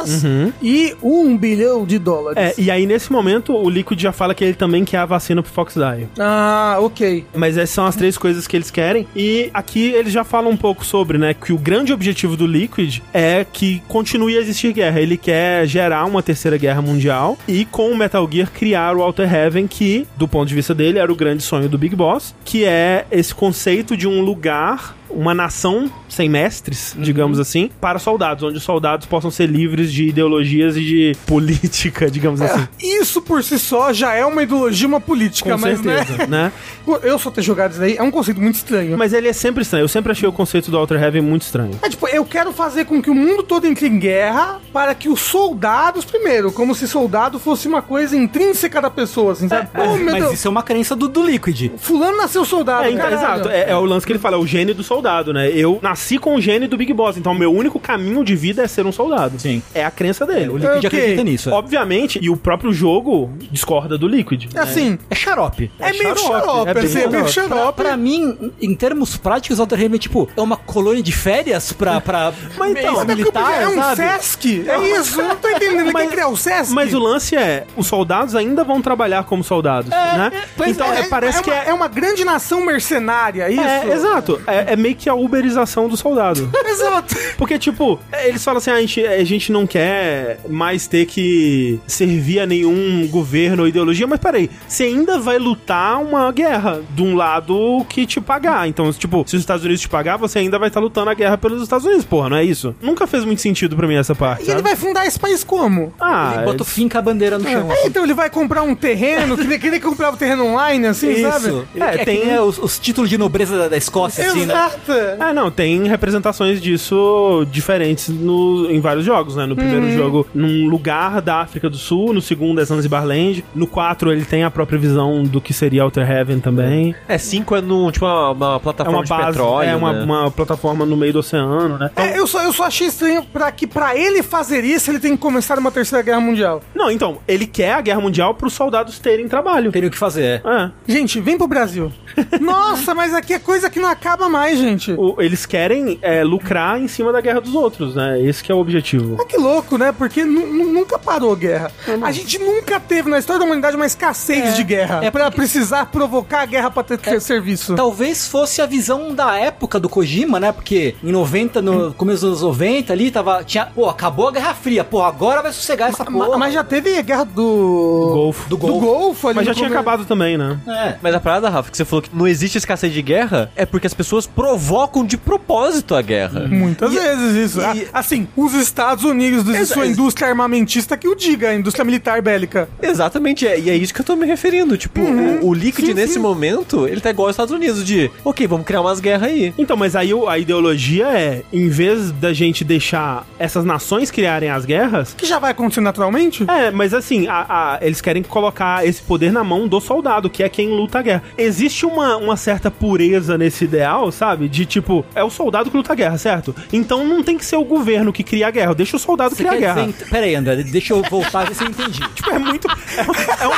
e 0.62 0.94
um 1.02 1.36
bilhão 1.36 1.84
de 1.84 1.98
dólares. 1.98 2.38
É, 2.38 2.54
e 2.60 2.70
aí 2.70 2.86
nesse 2.86 3.12
momento 3.12 3.54
o 3.54 3.68
Liquid 3.68 4.00
já 4.00 4.12
fala 4.12 4.34
que 4.34 4.44
ele 4.44 4.54
também 4.54 4.84
quer 4.84 4.98
a 4.98 5.06
vacina 5.06 5.42
pro 5.42 5.52
Fox 5.52 5.74
Die. 5.74 6.08
Ah, 6.18 6.76
ok. 6.80 7.24
Mas 7.34 7.56
essas 7.56 7.70
são 7.70 7.86
as 7.86 7.96
três 7.96 8.16
coisas 8.18 8.46
que 8.46 8.56
eles 8.56 8.70
querem. 8.70 9.06
E 9.14 9.50
aqui 9.52 9.90
eles 9.92 10.12
já 10.12 10.24
falam 10.24 10.50
um 10.50 10.56
pouco 10.56 10.84
sobre, 10.84 11.18
né? 11.18 11.34
Que 11.34 11.52
o 11.52 11.58
grande 11.58 11.92
objetivo 11.92 12.36
do 12.36 12.46
Liquid 12.46 13.00
é 13.12 13.46
que 13.50 13.82
continue 13.88 14.36
a 14.36 14.40
existir 14.40 14.72
guerra. 14.72 15.00
Ele 15.00 15.16
quer 15.16 15.66
gerar 15.66 16.04
uma 16.04 16.22
terceira 16.22 16.56
guerra 16.56 16.82
mundial 16.82 17.38
e 17.46 17.64
com 17.64 17.90
o 17.90 17.96
Metal 17.96 18.28
Gear 18.30 18.50
criar 18.50 18.96
o 18.96 19.00
Outer 19.00 19.32
Heaven, 19.32 19.66
que, 19.66 20.06
do 20.16 20.26
ponto 20.26 20.48
de 20.48 20.54
vista 20.54 20.74
dele, 20.74 20.98
era 20.98 21.12
o 21.12 21.16
grande 21.16 21.42
sonho 21.42 21.68
do 21.68 21.78
Big 21.78 21.94
Boss, 21.94 22.34
que 22.44 22.64
é 22.64 23.06
esse 23.10 23.34
conceito 23.34 23.96
de 23.96 24.06
um 24.06 24.20
lugar 24.20 24.96
uma 25.10 25.34
nação 25.34 25.90
sem 26.08 26.28
mestres, 26.28 26.94
digamos 26.98 27.38
assim, 27.38 27.70
para 27.80 27.98
soldados, 27.98 28.42
onde 28.44 28.58
os 28.58 28.62
soldados 28.62 29.06
possam 29.06 29.30
ser 29.30 29.46
livres 29.46 29.92
de 29.92 30.08
ideologias 30.08 30.76
e 30.76 30.80
de 30.80 31.16
política, 31.26 32.10
digamos 32.10 32.40
assim. 32.40 32.66
Isso 32.80 33.20
por 33.22 33.42
si 33.42 33.58
só 33.58 33.92
já 33.92 34.14
é 34.14 34.24
uma 34.24 34.42
ideologia, 34.42 34.88
uma 34.88 35.00
política, 35.00 35.52
Com 35.52 35.58
mas 35.58 35.80
certeza, 35.80 36.26
né? 36.26 36.26
né? 36.26 36.52
Eu 37.02 37.18
só 37.18 37.30
ter 37.30 37.42
jogado 37.42 37.72
isso 37.72 37.80
daí 37.80 37.96
é 37.96 38.02
um 38.02 38.10
conceito 38.10 38.40
muito 38.40 38.56
estranho. 38.56 38.96
Mas 38.96 39.12
ele 39.12 39.28
é 39.28 39.32
sempre 39.32 39.62
estranho. 39.62 39.84
Eu 39.84 39.88
sempre 39.88 40.12
achei 40.12 40.28
o 40.28 40.32
conceito 40.32 40.70
do 40.70 40.78
Outer 40.78 41.02
Heaven 41.02 41.22
muito 41.22 41.42
estranho. 41.42 41.78
É 41.82 41.88
tipo, 41.88 42.08
eu 42.08 42.24
quero 42.24 42.52
fazer 42.52 42.86
com 42.86 43.02
que 43.02 43.10
o 43.10 43.14
mundo 43.14 43.42
todo 43.42 43.66
entre 43.66 43.86
em 43.86 43.98
guerra 43.98 44.60
para 44.72 44.94
que 44.94 45.08
os 45.08 45.20
soldados, 45.20 46.04
primeiro, 46.04 46.50
como 46.50 46.74
se 46.74 46.88
soldado 46.88 47.38
fosse 47.38 47.68
uma 47.68 47.82
coisa 47.82 48.16
intrínseca 48.16 48.80
da 48.80 48.90
pessoa, 48.90 49.32
assim, 49.32 49.48
sabe? 49.48 49.68
É, 49.74 49.82
oh, 49.82 49.96
meu 49.96 50.04
Mas 50.06 50.22
Deus, 50.22 50.34
isso 50.34 50.48
é 50.48 50.50
uma 50.50 50.62
crença 50.62 50.96
do, 50.96 51.08
do 51.08 51.22
Liquid. 51.22 51.72
fulano 51.78 52.16
nasceu 52.16 52.44
soldado, 52.44 52.84
É, 52.84 52.90
então, 52.90 53.10
exato. 53.10 53.48
É, 53.48 53.70
é 53.70 53.76
o 53.76 53.84
lance 53.84 54.06
que 54.06 54.12
ele 54.12 54.18
fala, 54.18 54.36
é 54.36 54.38
o 54.38 54.46
gene 54.46 54.72
do 54.72 54.82
soldado, 54.82 54.97
né? 55.32 55.50
Eu 55.50 55.78
nasci 55.82 56.18
com 56.18 56.34
o 56.34 56.40
gene 56.40 56.66
do 56.66 56.76
Big 56.76 56.92
Boss, 56.92 57.16
então 57.16 57.32
o 57.32 57.34
meu 57.38 57.52
único 57.52 57.78
caminho 57.78 58.24
de 58.24 58.34
vida 58.34 58.62
é 58.62 58.68
ser 58.68 58.86
um 58.86 58.92
soldado. 58.92 59.38
Sim. 59.38 59.62
É 59.74 59.84
a 59.84 59.90
crença 59.90 60.26
dele. 60.26 60.48
O 60.48 60.56
Liquid 60.56 60.84
Ok. 60.84 60.86
acredita 60.86 61.24
nisso. 61.24 61.50
É, 61.50 61.52
Obviamente, 61.52 62.18
e 62.22 62.30
o 62.30 62.36
próprio 62.36 62.72
jogo 62.72 63.30
discorda 63.50 63.96
do 63.96 64.06
Liquid. 64.08 64.46
É 64.54 64.60
assim, 64.60 64.98
é 65.10 65.14
xarope. 65.14 65.70
é, 65.78 65.92
meio 65.92 66.16
xarope, 66.16 66.20
xarope, 66.20 66.70
é 66.70 66.74
bem 66.74 66.84
assim, 66.84 66.98
é 67.00 67.06
meio 67.08 67.28
xarope. 67.28 67.48
Pra, 67.48 67.58
xarope. 67.58 67.82
pra 67.82 67.96
mim, 67.96 68.52
em 68.60 68.74
termos 68.74 69.16
práticos, 69.16 69.58
Outer 69.58 69.80
Heaven 69.80 69.96
é 69.96 69.98
tipo, 69.98 70.28
é 70.36 70.40
uma 70.40 70.56
colônia 70.56 71.02
de 71.02 71.12
férias 71.12 71.72
pra, 71.72 72.00
pra 72.00 72.32
Mas 72.58 72.72
então, 72.72 72.94
Mas 72.94 73.02
é 73.02 73.06
que 73.06 73.14
militar, 73.14 73.62
é 73.62 73.68
um 73.68 73.74
sabe? 73.74 73.96
Sesc, 73.96 74.68
é 74.68 74.98
isso, 74.98 75.20
eu 75.20 75.28
não 75.28 75.36
tô 75.36 75.48
entendendo, 75.48 75.80
ele 75.80 75.92
quer 75.92 76.08
criar 76.08 76.28
o 76.28 76.36
Sesc. 76.36 76.72
Mas 76.72 76.94
o 76.94 76.98
lance 76.98 77.36
é, 77.36 77.66
os 77.76 77.86
soldados 77.86 78.34
ainda 78.34 78.64
vão 78.64 78.80
trabalhar 78.80 79.24
como 79.24 79.42
soldados, 79.42 79.90
né? 79.90 80.32
então, 80.66 80.92
é, 80.92 81.00
é, 81.00 81.08
parece 81.08 81.40
é 81.40 81.42
que 81.42 81.50
é... 81.50 81.68
é 81.68 81.74
uma 81.74 81.88
grande 81.88 82.24
nação 82.24 82.64
mercenária, 82.64 83.44
é 83.44 83.52
isso? 83.52 83.62
É, 83.62 83.92
exato. 83.92 84.40
É, 84.46 84.72
é 84.72 84.76
meio 84.76 84.87
que 84.94 85.08
a 85.08 85.14
uberização 85.14 85.88
do 85.88 85.96
soldado. 85.96 86.50
Exato. 86.66 87.14
Porque, 87.36 87.58
tipo, 87.58 87.98
eles 88.24 88.42
falam 88.44 88.58
assim: 88.58 88.70
ah, 88.70 88.74
a, 88.74 88.80
gente, 88.80 89.06
a 89.06 89.24
gente 89.24 89.52
não 89.52 89.66
quer 89.66 90.40
mais 90.48 90.86
ter 90.86 91.06
que 91.06 91.78
servir 91.86 92.40
a 92.40 92.46
nenhum 92.46 93.06
governo 93.08 93.62
ou 93.62 93.68
ideologia, 93.68 94.06
mas 94.06 94.20
peraí, 94.20 94.50
você 94.66 94.84
ainda 94.84 95.18
vai 95.18 95.38
lutar 95.38 96.00
uma 96.00 96.30
guerra 96.32 96.80
de 96.90 97.02
um 97.02 97.14
lado 97.14 97.84
que 97.88 98.06
te 98.06 98.20
pagar. 98.20 98.68
Então, 98.68 98.92
tipo, 98.92 99.24
se 99.26 99.36
os 99.36 99.40
Estados 99.42 99.64
Unidos 99.64 99.80
te 99.80 99.88
pagar, 99.88 100.16
você 100.16 100.38
ainda 100.40 100.58
vai 100.58 100.68
estar 100.68 100.80
lutando 100.80 101.10
a 101.10 101.14
guerra 101.14 101.38
pelos 101.38 101.62
Estados 101.62 101.86
Unidos, 101.86 102.04
porra, 102.04 102.28
não 102.30 102.36
é 102.36 102.44
isso? 102.44 102.74
Nunca 102.80 103.06
fez 103.06 103.24
muito 103.24 103.40
sentido 103.40 103.76
pra 103.76 103.86
mim 103.86 103.94
essa 103.96 104.14
parte. 104.14 104.40
E 104.42 104.44
ele 104.44 104.52
sabe? 104.52 104.62
vai 104.62 104.76
fundar 104.76 105.06
esse 105.06 105.18
país 105.18 105.42
como? 105.44 105.92
Ah, 106.00 106.32
Ele 106.36 106.44
bota 106.44 106.62
o 106.62 106.66
finca 106.66 106.98
a 106.98 107.02
bandeira 107.02 107.38
no 107.38 107.48
chão. 107.48 107.70
É, 107.72 107.86
então 107.86 108.04
ele 108.04 108.14
vai 108.14 108.30
comprar 108.30 108.62
um 108.62 108.74
terreno, 108.74 109.36
que 109.36 109.70
nem 109.70 109.80
comprava 109.80 110.16
o 110.16 110.18
terreno 110.18 110.46
online, 110.46 110.86
assim, 110.86 111.22
sabe? 111.22 111.48
Isso. 111.48 111.68
É, 111.76 111.94
É, 112.00 112.04
tem- 112.04 112.30
é, 112.30 112.40
os, 112.40 112.58
os 112.58 112.78
títulos 112.78 113.08
de 113.10 113.18
nobreza 113.18 113.56
da, 113.58 113.68
da 113.68 113.76
Escócia, 113.76 114.26
assim, 114.28 114.46
né? 114.46 114.70
Exato. 114.86 115.16
Ah, 115.22 115.32
não, 115.32 115.50
tem 115.50 115.86
representações 115.86 116.60
disso 116.60 117.46
diferentes 117.50 118.08
no, 118.08 118.70
em 118.70 118.80
vários 118.80 119.04
jogos, 119.04 119.36
né? 119.36 119.46
No 119.46 119.56
primeiro 119.56 119.86
Uhum. 119.86 119.92
jogo, 119.96 120.26
num 120.34 120.68
lugar 120.68 121.20
da 121.20 121.40
África 121.40 121.68
do 121.70 121.76
Sul, 121.76 122.12
no 122.12 122.20
segundo 122.20 122.60
é 122.60 122.64
Zanzibar 122.64 123.04
Land, 123.06 123.44
no 123.54 123.66
4 123.66 124.12
ele 124.12 124.24
tem 124.24 124.44
a 124.44 124.50
própria 124.50 124.78
visão 124.78 125.22
do 125.22 125.40
que 125.40 125.52
seria 125.52 125.84
Outer 125.84 126.08
Heaven 126.10 126.40
também. 126.40 126.94
É, 127.06 127.16
5 127.18 127.56
é 127.56 127.60
no, 127.60 127.90
tipo 127.92 128.04
uma, 128.06 128.30
uma 128.30 128.56
É 128.56 128.58
plataforma 128.58 128.98
uma 128.98 129.04
de 129.04 129.08
base, 129.10 129.26
petróleo, 129.26 129.68
é 129.68 129.76
uma, 129.76 129.92
né? 129.92 130.02
uma 130.04 130.30
plataforma 130.30 130.84
no 130.84 130.96
meio 130.96 131.12
do 131.12 131.18
oceano, 131.20 131.78
né? 131.78 131.90
É, 131.96 132.18
eu, 132.18 132.26
só, 132.26 132.42
eu 132.42 132.52
só 132.52 132.64
achei 132.64 132.86
estranho 132.88 133.22
pra 133.24 133.50
que 133.52 133.66
pra 133.66 133.96
ele 133.96 134.22
fazer 134.22 134.64
isso, 134.64 134.90
ele 134.90 134.98
tem 134.98 135.12
que 135.12 135.18
começar 135.22 135.58
uma 135.58 135.70
terceira 135.70 136.02
guerra 136.04 136.20
mundial. 136.20 136.62
Não, 136.74 136.90
então, 136.90 137.18
ele 137.26 137.46
quer 137.46 137.72
a 137.74 137.80
guerra 137.80 138.00
mundial 138.00 138.34
pros 138.34 138.52
soldados 138.52 138.98
terem 138.98 139.28
trabalho. 139.28 139.70
Teria 139.72 139.88
o 139.88 139.92
que 139.92 139.98
fazer, 139.98 140.42
é. 140.44 140.48
É. 140.48 140.70
Gente, 140.86 141.20
vem 141.20 141.36
pro 141.38 141.46
Brasil. 141.46 141.92
Nossa, 142.40 142.94
mas 142.94 143.14
aqui 143.14 143.32
é 143.34 143.38
coisa 143.38 143.70
que 143.70 143.78
não 143.80 143.88
acaba 143.88 144.28
mais, 144.28 144.58
gente. 144.58 144.67
Gente? 144.70 144.92
O- 144.92 145.16
eles 145.20 145.46
querem 145.46 145.98
é, 146.02 146.22
lucrar 146.24 146.80
em 146.80 146.88
cima 146.88 147.12
da 147.12 147.20
guerra 147.20 147.40
dos 147.40 147.54
outros, 147.54 147.94
né? 147.94 148.20
Esse 148.22 148.42
que 148.42 148.50
é 148.52 148.54
o 148.54 148.58
objetivo. 148.58 149.16
Ah, 149.20 149.24
que 149.24 149.36
louco, 149.36 149.76
né? 149.78 149.92
Porque 149.92 150.24
nu- 150.24 150.46
nu- 150.46 150.72
nunca 150.72 150.98
parou 150.98 151.34
guerra. 151.36 151.70
A 152.02 152.12
gente 152.12 152.38
nunca 152.38 152.78
teve 152.80 153.08
na 153.10 153.18
história 153.18 153.38
da 153.40 153.44
humanidade 153.46 153.76
uma 153.76 153.86
escassez 153.86 154.56
de 154.56 154.64
guerra. 154.64 155.00
é 155.04 155.10
pra 155.10 155.30
precisar 155.30 155.86
provocar 155.86 156.42
a 156.42 156.46
guerra 156.46 156.70
pra 156.70 156.82
ter 156.82 156.98
É. 157.04 157.20
serviço. 157.20 157.74
Talvez 157.74 158.26
fosse 158.28 158.60
a 158.62 158.66
visão 158.66 159.14
da 159.14 159.36
época 159.38 159.78
do 159.80 159.88
Kojima, 159.88 160.38
né? 160.40 160.52
Porque 160.52 160.94
em 161.02 161.12
90, 161.12 161.60
no 161.62 161.92
começo 161.94 162.20
dos 162.22 162.28
anos 162.30 162.42
90 162.42 162.92
ali, 162.92 163.10
tava. 163.10 163.42
Tinha, 163.44 163.66
pô, 163.66 163.88
acabou 163.88 164.28
a 164.28 164.32
Guerra 164.32 164.54
Fria. 164.54 164.84
Pô, 164.84 165.02
agora 165.02 165.42
vai 165.42 165.52
sossegar 165.52 165.88
essa 165.90 166.04
Ma- 166.08 166.24
porra. 166.26 166.38
Mas 166.38 166.54
já 166.54 166.64
teve 166.64 166.96
a 166.96 167.02
guerra 167.02 167.24
do. 167.24 168.10
Golfo. 168.12 168.48
Do 168.48 168.56
Golfo 168.56 169.28
ali. 169.28 169.36
Mas 169.36 169.46
já 169.46 169.54
tinha 169.54 169.68
acabado 169.68 170.04
também, 170.04 170.36
né? 170.36 170.58
É. 170.66 170.96
Mas 171.02 171.14
a 171.14 171.20
parada, 171.20 171.48
Rafa, 171.48 171.70
que 171.70 171.76
você 171.76 171.84
falou 171.84 172.02
que 172.02 172.10
não 172.14 172.26
existe 172.26 172.58
escassez 172.58 172.92
de 172.92 173.02
guerra, 173.02 173.50
é 173.56 173.64
porque 173.64 173.86
as 173.86 173.94
pessoas 173.94 174.26
provocam 174.26 174.57
de 175.06 175.16
propósito 175.16 175.94
a 175.94 176.02
guerra. 176.02 176.46
Muitas 176.48 176.92
E- 176.92 176.98
vezes 176.98 177.34
isso. 177.52 177.60
e- 177.60 177.64
Ah, 177.64 177.74
assim, 178.00 178.26
os 178.36 178.54
Estados 178.54 179.04
Unidos 179.04 179.48
e 179.48 179.64
sua 179.66 179.86
indústria 179.86 180.28
armamentista 180.28 180.96
que 180.96 181.08
o 181.08 181.14
diga, 181.14 181.50
a 181.50 181.54
indústria 181.54 181.84
militar 181.84 182.20
bélica. 182.22 182.68
Exatamente, 182.82 183.46
é, 183.46 183.58
e 183.58 183.70
é 183.70 183.76
isso 183.76 183.92
que 183.94 184.00
eu 184.00 184.04
tô 184.04 184.16
me 184.16 184.26
referindo. 184.26 184.76
Tipo, 184.76 185.00
o, 185.00 185.46
o 185.48 185.54
Liquid 185.54 185.86
Sim, 185.86 185.94
nesse 185.94 186.14
sim. 186.14 186.18
momento, 186.18 186.86
ele 186.86 187.00
tá 187.00 187.10
igual 187.10 187.28
aos 187.28 187.34
Estados 187.34 187.54
Unidos, 187.54 187.84
de, 187.84 188.10
ok, 188.24 188.46
vamos 188.46 188.66
criar 188.66 188.80
umas 188.80 189.00
guerras 189.00 189.24
aí. 189.30 189.54
Então, 189.58 189.76
mas 189.76 189.94
aí 189.94 190.10
a 190.26 190.38
ideologia 190.38 191.06
é, 191.08 191.42
em 191.52 191.68
vez 191.68 192.10
da 192.12 192.32
gente 192.32 192.64
deixar 192.64 193.26
essas 193.38 193.64
nações 193.64 194.10
criarem 194.10 194.50
as 194.50 194.64
guerras, 194.64 195.14
Que 195.16 195.26
já 195.26 195.38
vai 195.38 195.50
acontecer 195.52 195.80
naturalmente. 195.80 196.44
É, 196.48 196.70
mas 196.70 196.92
assim, 196.94 197.26
a- 197.28 197.46
a- 197.48 197.78
eles 197.80 198.00
querem 198.00 198.22
colocar 198.22 198.86
esse 198.86 199.00
poder 199.02 199.32
na 199.32 199.44
mão 199.44 199.68
do 199.68 199.80
soldado, 199.80 200.28
que 200.30 200.42
é 200.42 200.48
quem 200.48 200.68
luta 200.68 200.98
a 200.98 201.02
guerra. 201.02 201.22
Existe 201.36 201.84
uma, 201.86 202.16
uma 202.16 202.36
certa 202.36 202.70
pureza 202.70 203.36
nesse 203.38 203.64
ideal, 203.64 204.10
sabe? 204.10 204.47
De 204.48 204.66
tipo, 204.66 205.04
é 205.14 205.22
o 205.22 205.30
soldado 205.30 205.70
que 205.70 205.76
luta 205.76 205.92
a 205.92 205.96
guerra, 205.96 206.18
certo? 206.18 206.54
Então 206.72 207.04
não 207.04 207.22
tem 207.22 207.36
que 207.38 207.44
ser 207.44 207.56
o 207.56 207.64
governo 207.64 208.12
que 208.12 208.22
cria 208.22 208.48
a 208.48 208.50
guerra, 208.50 208.74
deixa 208.74 208.96
o 208.96 208.98
soldado 208.98 209.34
Você 209.34 209.44
criar 209.44 209.52
a 209.56 209.60
guerra. 209.74 209.86
dizer, 209.86 210.08
pera 210.10 210.26
aí, 210.26 210.34
André, 210.34 210.56
deixa 210.64 210.92
eu 210.94 211.02
voltar 211.10 211.44
e 211.44 211.48
ver 211.48 211.54
se 211.54 211.64
eu 211.64 211.68
entendi. 211.68 212.00
Tipo, 212.14 212.30
é 212.30 212.38
muito. 212.38 212.68
É, 212.68 213.44
é 213.44 213.48
um, 213.48 213.52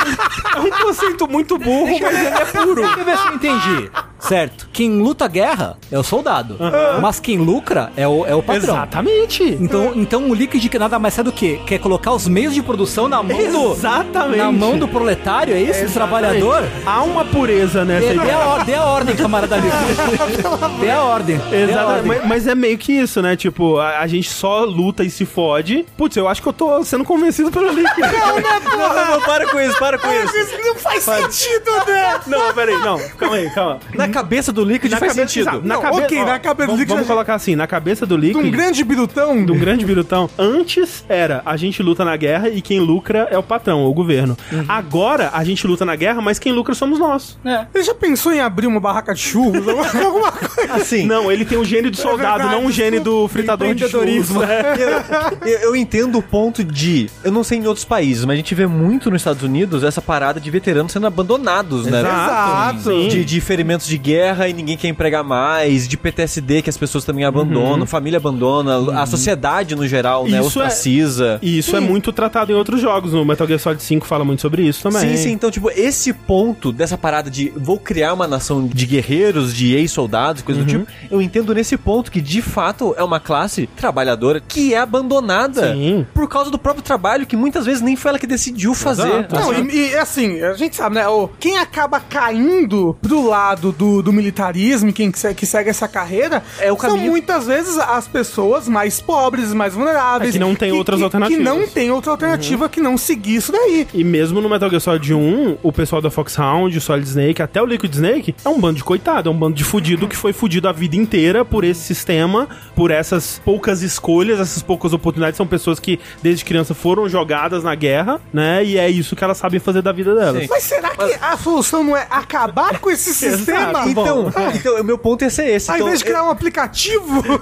é 0.57 0.67
um 0.67 0.83
conceito 0.85 1.27
muito 1.27 1.57
burro, 1.57 1.97
mas 2.01 2.13
ele 2.19 2.27
é 2.27 2.45
puro. 2.45 2.81
Deixa 2.81 2.99
eu 2.99 3.05
ver 3.05 3.17
se 3.17 3.27
eu 3.27 3.33
entendi. 3.35 3.91
Certo. 4.19 4.69
Quem 4.71 4.99
luta 5.01 5.25
a 5.25 5.27
guerra 5.27 5.77
é 5.91 5.97
o 5.97 6.03
soldado. 6.03 6.55
Mas 7.01 7.19
quem 7.19 7.37
lucra 7.39 7.91
é 7.97 8.07
o, 8.07 8.23
é 8.25 8.35
o 8.35 8.43
patrão. 8.43 8.75
Exatamente. 8.75 9.43
Então, 9.59 9.93
então 9.95 10.29
o 10.29 10.33
Liquid 10.35 10.67
que 10.69 10.77
nada 10.77 10.99
mais 10.99 11.17
é 11.17 11.23
do 11.23 11.31
que 11.31 11.57
quer 11.65 11.79
colocar 11.79 12.11
os 12.11 12.27
meios 12.27 12.53
de 12.53 12.61
produção 12.61 13.07
na 13.07 13.23
mão 13.23 13.35
do 13.51 13.71
Exatamente. 13.73 14.37
na 14.37 14.51
mão 14.51 14.77
do 14.77 14.87
proletário, 14.87 15.55
é 15.55 15.61
isso? 15.61 15.85
Do 15.85 15.91
trabalhador? 15.91 16.63
Há 16.85 17.01
uma 17.01 17.25
pureza 17.25 17.83
nessa 17.83 18.07
Dê, 18.07 18.13
dê 18.13 18.19
ideia. 18.19 18.35
a, 18.37 18.53
or- 18.55 18.63
dê 18.65 18.75
a 18.75 18.83
ordem, 18.85 19.15
camarada 19.15 19.55
Liquid. 19.57 20.37
dê 20.37 20.45
a 20.45 20.49
ordem. 20.51 20.80
Dê 20.81 20.91
a 20.91 20.95
Exatamente, 20.95 21.79
ordem. 21.79 22.05
mas, 22.07 22.27
mas 22.27 22.47
é 22.47 22.55
meio 22.55 22.77
que 22.77 22.91
isso, 22.93 23.21
né? 23.21 23.35
Tipo, 23.35 23.77
a, 23.77 23.99
a 23.99 24.07
gente 24.07 24.29
só 24.29 24.63
luta 24.63 25.03
e 25.03 25.09
se 25.09 25.25
fode. 25.25 25.85
Putz, 25.97 26.15
eu 26.17 26.27
acho 26.27 26.41
que 26.41 26.47
eu 26.47 26.53
tô 26.53 26.83
sendo 26.83 27.03
convencido 27.03 27.51
pelo 27.51 27.69
Liquid. 27.71 27.99
Não, 28.11 28.93
não, 28.95 29.11
não, 29.11 29.21
para 29.21 29.47
com 29.47 29.59
isso, 29.59 29.77
para 29.77 29.97
com 29.97 30.07
isso. 30.11 30.35
Isso 30.37 30.57
não 30.63 30.75
faz 30.75 31.03
sentido, 31.03 31.71
né? 31.87 32.19
Não, 32.27 32.53
peraí, 32.53 32.77
não, 32.79 32.99
calma 33.17 33.35
aí, 33.35 33.49
calma. 33.51 33.79
Na 33.93 34.07
cabeça 34.09 34.51
do 34.51 34.63
Liquid 34.63 34.91
Na 34.91 34.97
faz 34.97 35.11
cabeça, 35.13 35.27
sentido. 35.27 35.49
exato, 35.49 35.67
na 35.67 35.75
Não, 35.75 35.81
cabeça, 35.81 36.03
ok, 36.03 36.21
ó, 36.21 36.25
na 36.25 36.39
cabeça 36.39 36.67
do 36.71 36.73
Liquid 36.77 36.89
vamos 36.89 37.07
colocar 37.07 37.35
assim, 37.35 37.55
na 37.55 37.67
cabeça 37.67 38.05
do 38.05 38.17
De 38.17 38.27
Liquid, 38.27 38.45
um 38.45 38.51
grande 38.51 38.83
birutão. 38.83 39.45
de 39.45 39.51
um 39.51 39.57
grande 39.59 39.85
birutão, 39.85 40.29
antes 40.37 41.03
era 41.09 41.41
a 41.45 41.55
gente 41.57 41.81
luta 41.83 42.03
na 42.05 42.15
guerra 42.15 42.49
e 42.49 42.61
quem 42.61 42.79
lucra 42.79 43.27
é 43.31 43.37
o 43.37 43.43
patrão, 43.43 43.85
o 43.85 43.93
governo. 43.93 44.37
Uhum. 44.51 44.65
Agora 44.67 45.29
a 45.33 45.43
gente 45.43 45.65
luta 45.67 45.85
na 45.85 45.95
guerra, 45.95 46.21
mas 46.21 46.39
quem 46.39 46.51
lucra 46.51 46.73
somos 46.73 46.99
nós. 46.99 47.37
Ele 47.73 47.83
já 47.83 47.93
pensou 47.93 48.31
em 48.33 48.39
abrir 48.39 48.67
uma 48.67 48.79
barraca 48.79 49.13
de 49.13 49.19
churros? 49.21 49.61
alguma 49.67 50.31
coisa? 50.31 50.60
Assim, 50.69 51.05
Não, 51.05 51.31
ele 51.31 51.45
tem 51.45 51.57
um 51.57 51.65
gênio 51.65 51.89
de 51.91 51.97
soldado, 51.97 52.39
verdade, 52.43 52.61
não 52.61 52.65
um 52.67 52.71
gênio 52.71 53.01
do 53.03 53.27
fritador 53.27 53.73
de 53.73 53.87
churros. 53.87 54.07
Empreendedorismo. 54.07 54.43
É. 54.43 55.31
eu, 55.45 55.59
eu 55.59 55.75
entendo 55.75 56.17
o 56.17 56.21
ponto 56.21 56.63
de. 56.63 57.09
Eu 57.23 57.31
não 57.31 57.43
sei 57.43 57.59
em 57.59 57.67
outros 57.67 57.85
países, 57.85 58.25
mas 58.25 58.33
a 58.33 58.37
gente 58.37 58.53
vê 58.55 58.67
muito 58.67 59.09
nos 59.09 59.21
Estados 59.21 59.43
Unidos 59.43 59.83
essa 59.83 60.01
parada 60.01 60.39
de 60.39 60.49
veteranos 60.49 60.91
sendo 60.91 61.07
abandonados, 61.07 61.85
né? 61.85 61.99
Exato. 61.99 62.83
Sim. 62.91 63.07
De, 63.07 63.25
de 63.25 63.41
ferimentos 63.41 63.87
de 63.87 63.97
guerra 63.97 64.47
e 64.47 64.53
ninguém 64.53 64.77
quer 64.77 64.87
empregar 64.87 65.23
mais, 65.23 65.87
de 65.87 65.97
PTSD 65.97 66.61
que 66.61 66.69
as 66.69 66.77
pessoas 66.77 67.03
também 67.03 67.25
abandonam, 67.25 67.85
família 67.85 68.17
abandona, 68.17 69.01
a 69.01 69.05
sociedade 69.05 69.75
no 69.75 69.87
geral, 69.87 70.23
né? 70.27 70.39
Isso 70.39 70.59
é- 70.59 70.63
Ostraciza. 70.65 71.39
E 71.41 71.57
isso 71.57 71.75
é 71.75 71.79
muito 71.79 72.11
tratado 72.11 72.51
em 72.51 72.55
outros 72.55 72.81
jogos. 72.81 73.13
No 73.13 73.25
Metal 73.25 73.47
Gear 73.47 73.59
Solid 73.59 73.81
5 73.81 74.05
fala 74.05 74.23
muito 74.23 74.41
sobre 74.41 74.63
isso 74.63 74.83
também. 74.83 75.15
Sim, 75.15 75.23
sim. 75.23 75.31
Então, 75.31 75.49
tipo, 75.49 75.69
esse 75.71 76.13
ponto 76.13 76.71
dessa 76.71 76.97
parada 76.97 77.29
de 77.29 77.51
vou 77.55 77.79
criar 77.79 78.13
uma 78.13 78.27
nação 78.27 78.67
de 78.67 78.85
guerreiros, 78.85 79.53
de 79.55 79.73
ex-soldados, 79.75 80.41
coisa 80.53 80.63
do 80.63 80.69
tipo, 80.69 80.87
eu 81.09 81.21
entendo 81.21 81.53
nesse 81.53 81.77
ponto 81.77 82.11
que, 82.11 82.21
de 82.21 82.41
fato, 82.41 82.93
é 82.97 83.03
uma 83.03 83.19
classe 83.19 83.67
trabalhadora 83.75 84.39
que 84.45 84.73
é 84.73 84.77
abandonada 84.77 85.73
Sim. 85.73 86.05
por 86.13 86.27
causa 86.27 86.49
do 86.51 86.57
próprio 86.57 86.83
trabalho 86.83 87.25
que 87.25 87.35
muitas 87.35 87.65
vezes 87.65 87.81
nem 87.81 87.95
foi 87.95 88.09
ela 88.09 88.19
que 88.19 88.27
decidiu 88.27 88.73
fazer. 88.73 89.07
Exato. 89.07 89.35
Não, 89.35 89.53
e, 89.53 89.89
e, 89.91 89.95
assim, 89.97 90.41
a 90.41 90.53
gente 90.53 90.75
sabe, 90.75 90.95
né? 90.95 91.03
quem 91.39 91.57
acaba 91.57 91.99
caindo 91.99 92.95
pro 93.01 93.27
lado 93.27 93.71
do, 93.71 94.01
do 94.01 94.11
militarismo, 94.13 94.91
quem 94.93 95.11
que, 95.11 95.19
se- 95.19 95.33
que 95.33 95.45
segue 95.45 95.69
essa 95.69 95.87
carreira, 95.87 96.43
É 96.59 96.71
o 96.71 96.77
são 96.79 96.91
caminho. 96.91 97.11
muitas 97.11 97.45
vezes 97.45 97.77
as 97.77 98.07
pessoas 98.07 98.67
mais 98.67 98.99
pobres, 99.01 99.53
mais 99.53 99.73
vulneráveis. 99.73 100.29
É, 100.29 100.33
que 100.33 100.39
não 100.39 100.55
tem 100.55 100.71
outras 100.71 100.97
que, 100.97 101.03
alternativas. 101.03 101.37
Que 101.37 101.43
não 101.43 101.67
tem 101.67 101.91
outra 101.91 102.11
alternativa 102.11 102.69
que 102.69 102.79
não 102.79 102.97
seguir 102.97 103.35
isso 103.35 103.51
daí. 103.51 103.87
E 103.93 104.03
mesmo 104.03 104.41
no 104.41 104.49
Metal 104.49 104.69
Gear 104.69 104.81
Solid 104.81 105.13
1, 105.13 105.57
o 105.61 105.71
pessoal 105.71 106.01
da 106.01 106.09
Foxhound, 106.09 106.77
o 106.77 106.81
Solid 106.81 107.07
Snake, 107.07 107.41
até 107.41 107.61
o 107.61 107.65
Liquid 107.65 107.93
Snake, 107.93 108.35
é 108.43 108.49
um 108.49 108.59
bando 108.59 108.77
de 108.77 108.83
coitado, 108.83 109.29
é 109.29 109.31
um 109.31 109.37
bando 109.37 109.55
de 109.55 109.63
fudido 109.63 110.07
que 110.07 110.15
foi 110.15 110.33
fudido 110.41 110.67
a 110.67 110.71
vida 110.71 110.95
inteira 110.95 111.45
por 111.45 111.63
esse 111.63 111.81
sistema, 111.81 112.49
por 112.75 112.89
essas 112.89 113.39
poucas 113.45 113.83
escolhas, 113.83 114.39
essas 114.39 114.63
poucas 114.63 114.91
oportunidades. 114.91 115.37
São 115.37 115.45
pessoas 115.45 115.79
que 115.79 115.99
desde 116.23 116.43
criança 116.43 116.73
foram 116.73 117.07
jogadas 117.07 117.63
na 117.63 117.75
guerra, 117.75 118.19
né? 118.33 118.65
E 118.65 118.75
é 118.75 118.89
isso 118.89 119.15
que 119.15 119.23
elas 119.23 119.37
sabem 119.37 119.59
fazer 119.59 119.83
da 119.83 119.91
vida 119.91 120.15
delas. 120.15 120.41
Sim. 120.41 120.47
Mas 120.49 120.63
será 120.63 120.89
que 120.95 121.15
a 121.21 121.37
solução 121.37 121.83
não 121.83 121.95
é 121.95 122.07
acabar 122.09 122.79
com 122.79 122.89
esse 122.89 123.13
sistema? 123.13 123.87
Então, 123.87 124.31
então, 124.55 124.81
o 124.81 124.83
meu 124.83 124.97
ponto 124.97 125.23
é 125.23 125.29
ser 125.29 125.45
esse. 125.47 125.69
Ao 125.69 125.75
Então, 125.75 125.87
invés 125.87 125.99
de 125.99 126.05
criar 126.05 126.23
um 126.23 126.31
aplicativo, 126.31 127.23
eu, 127.23 127.41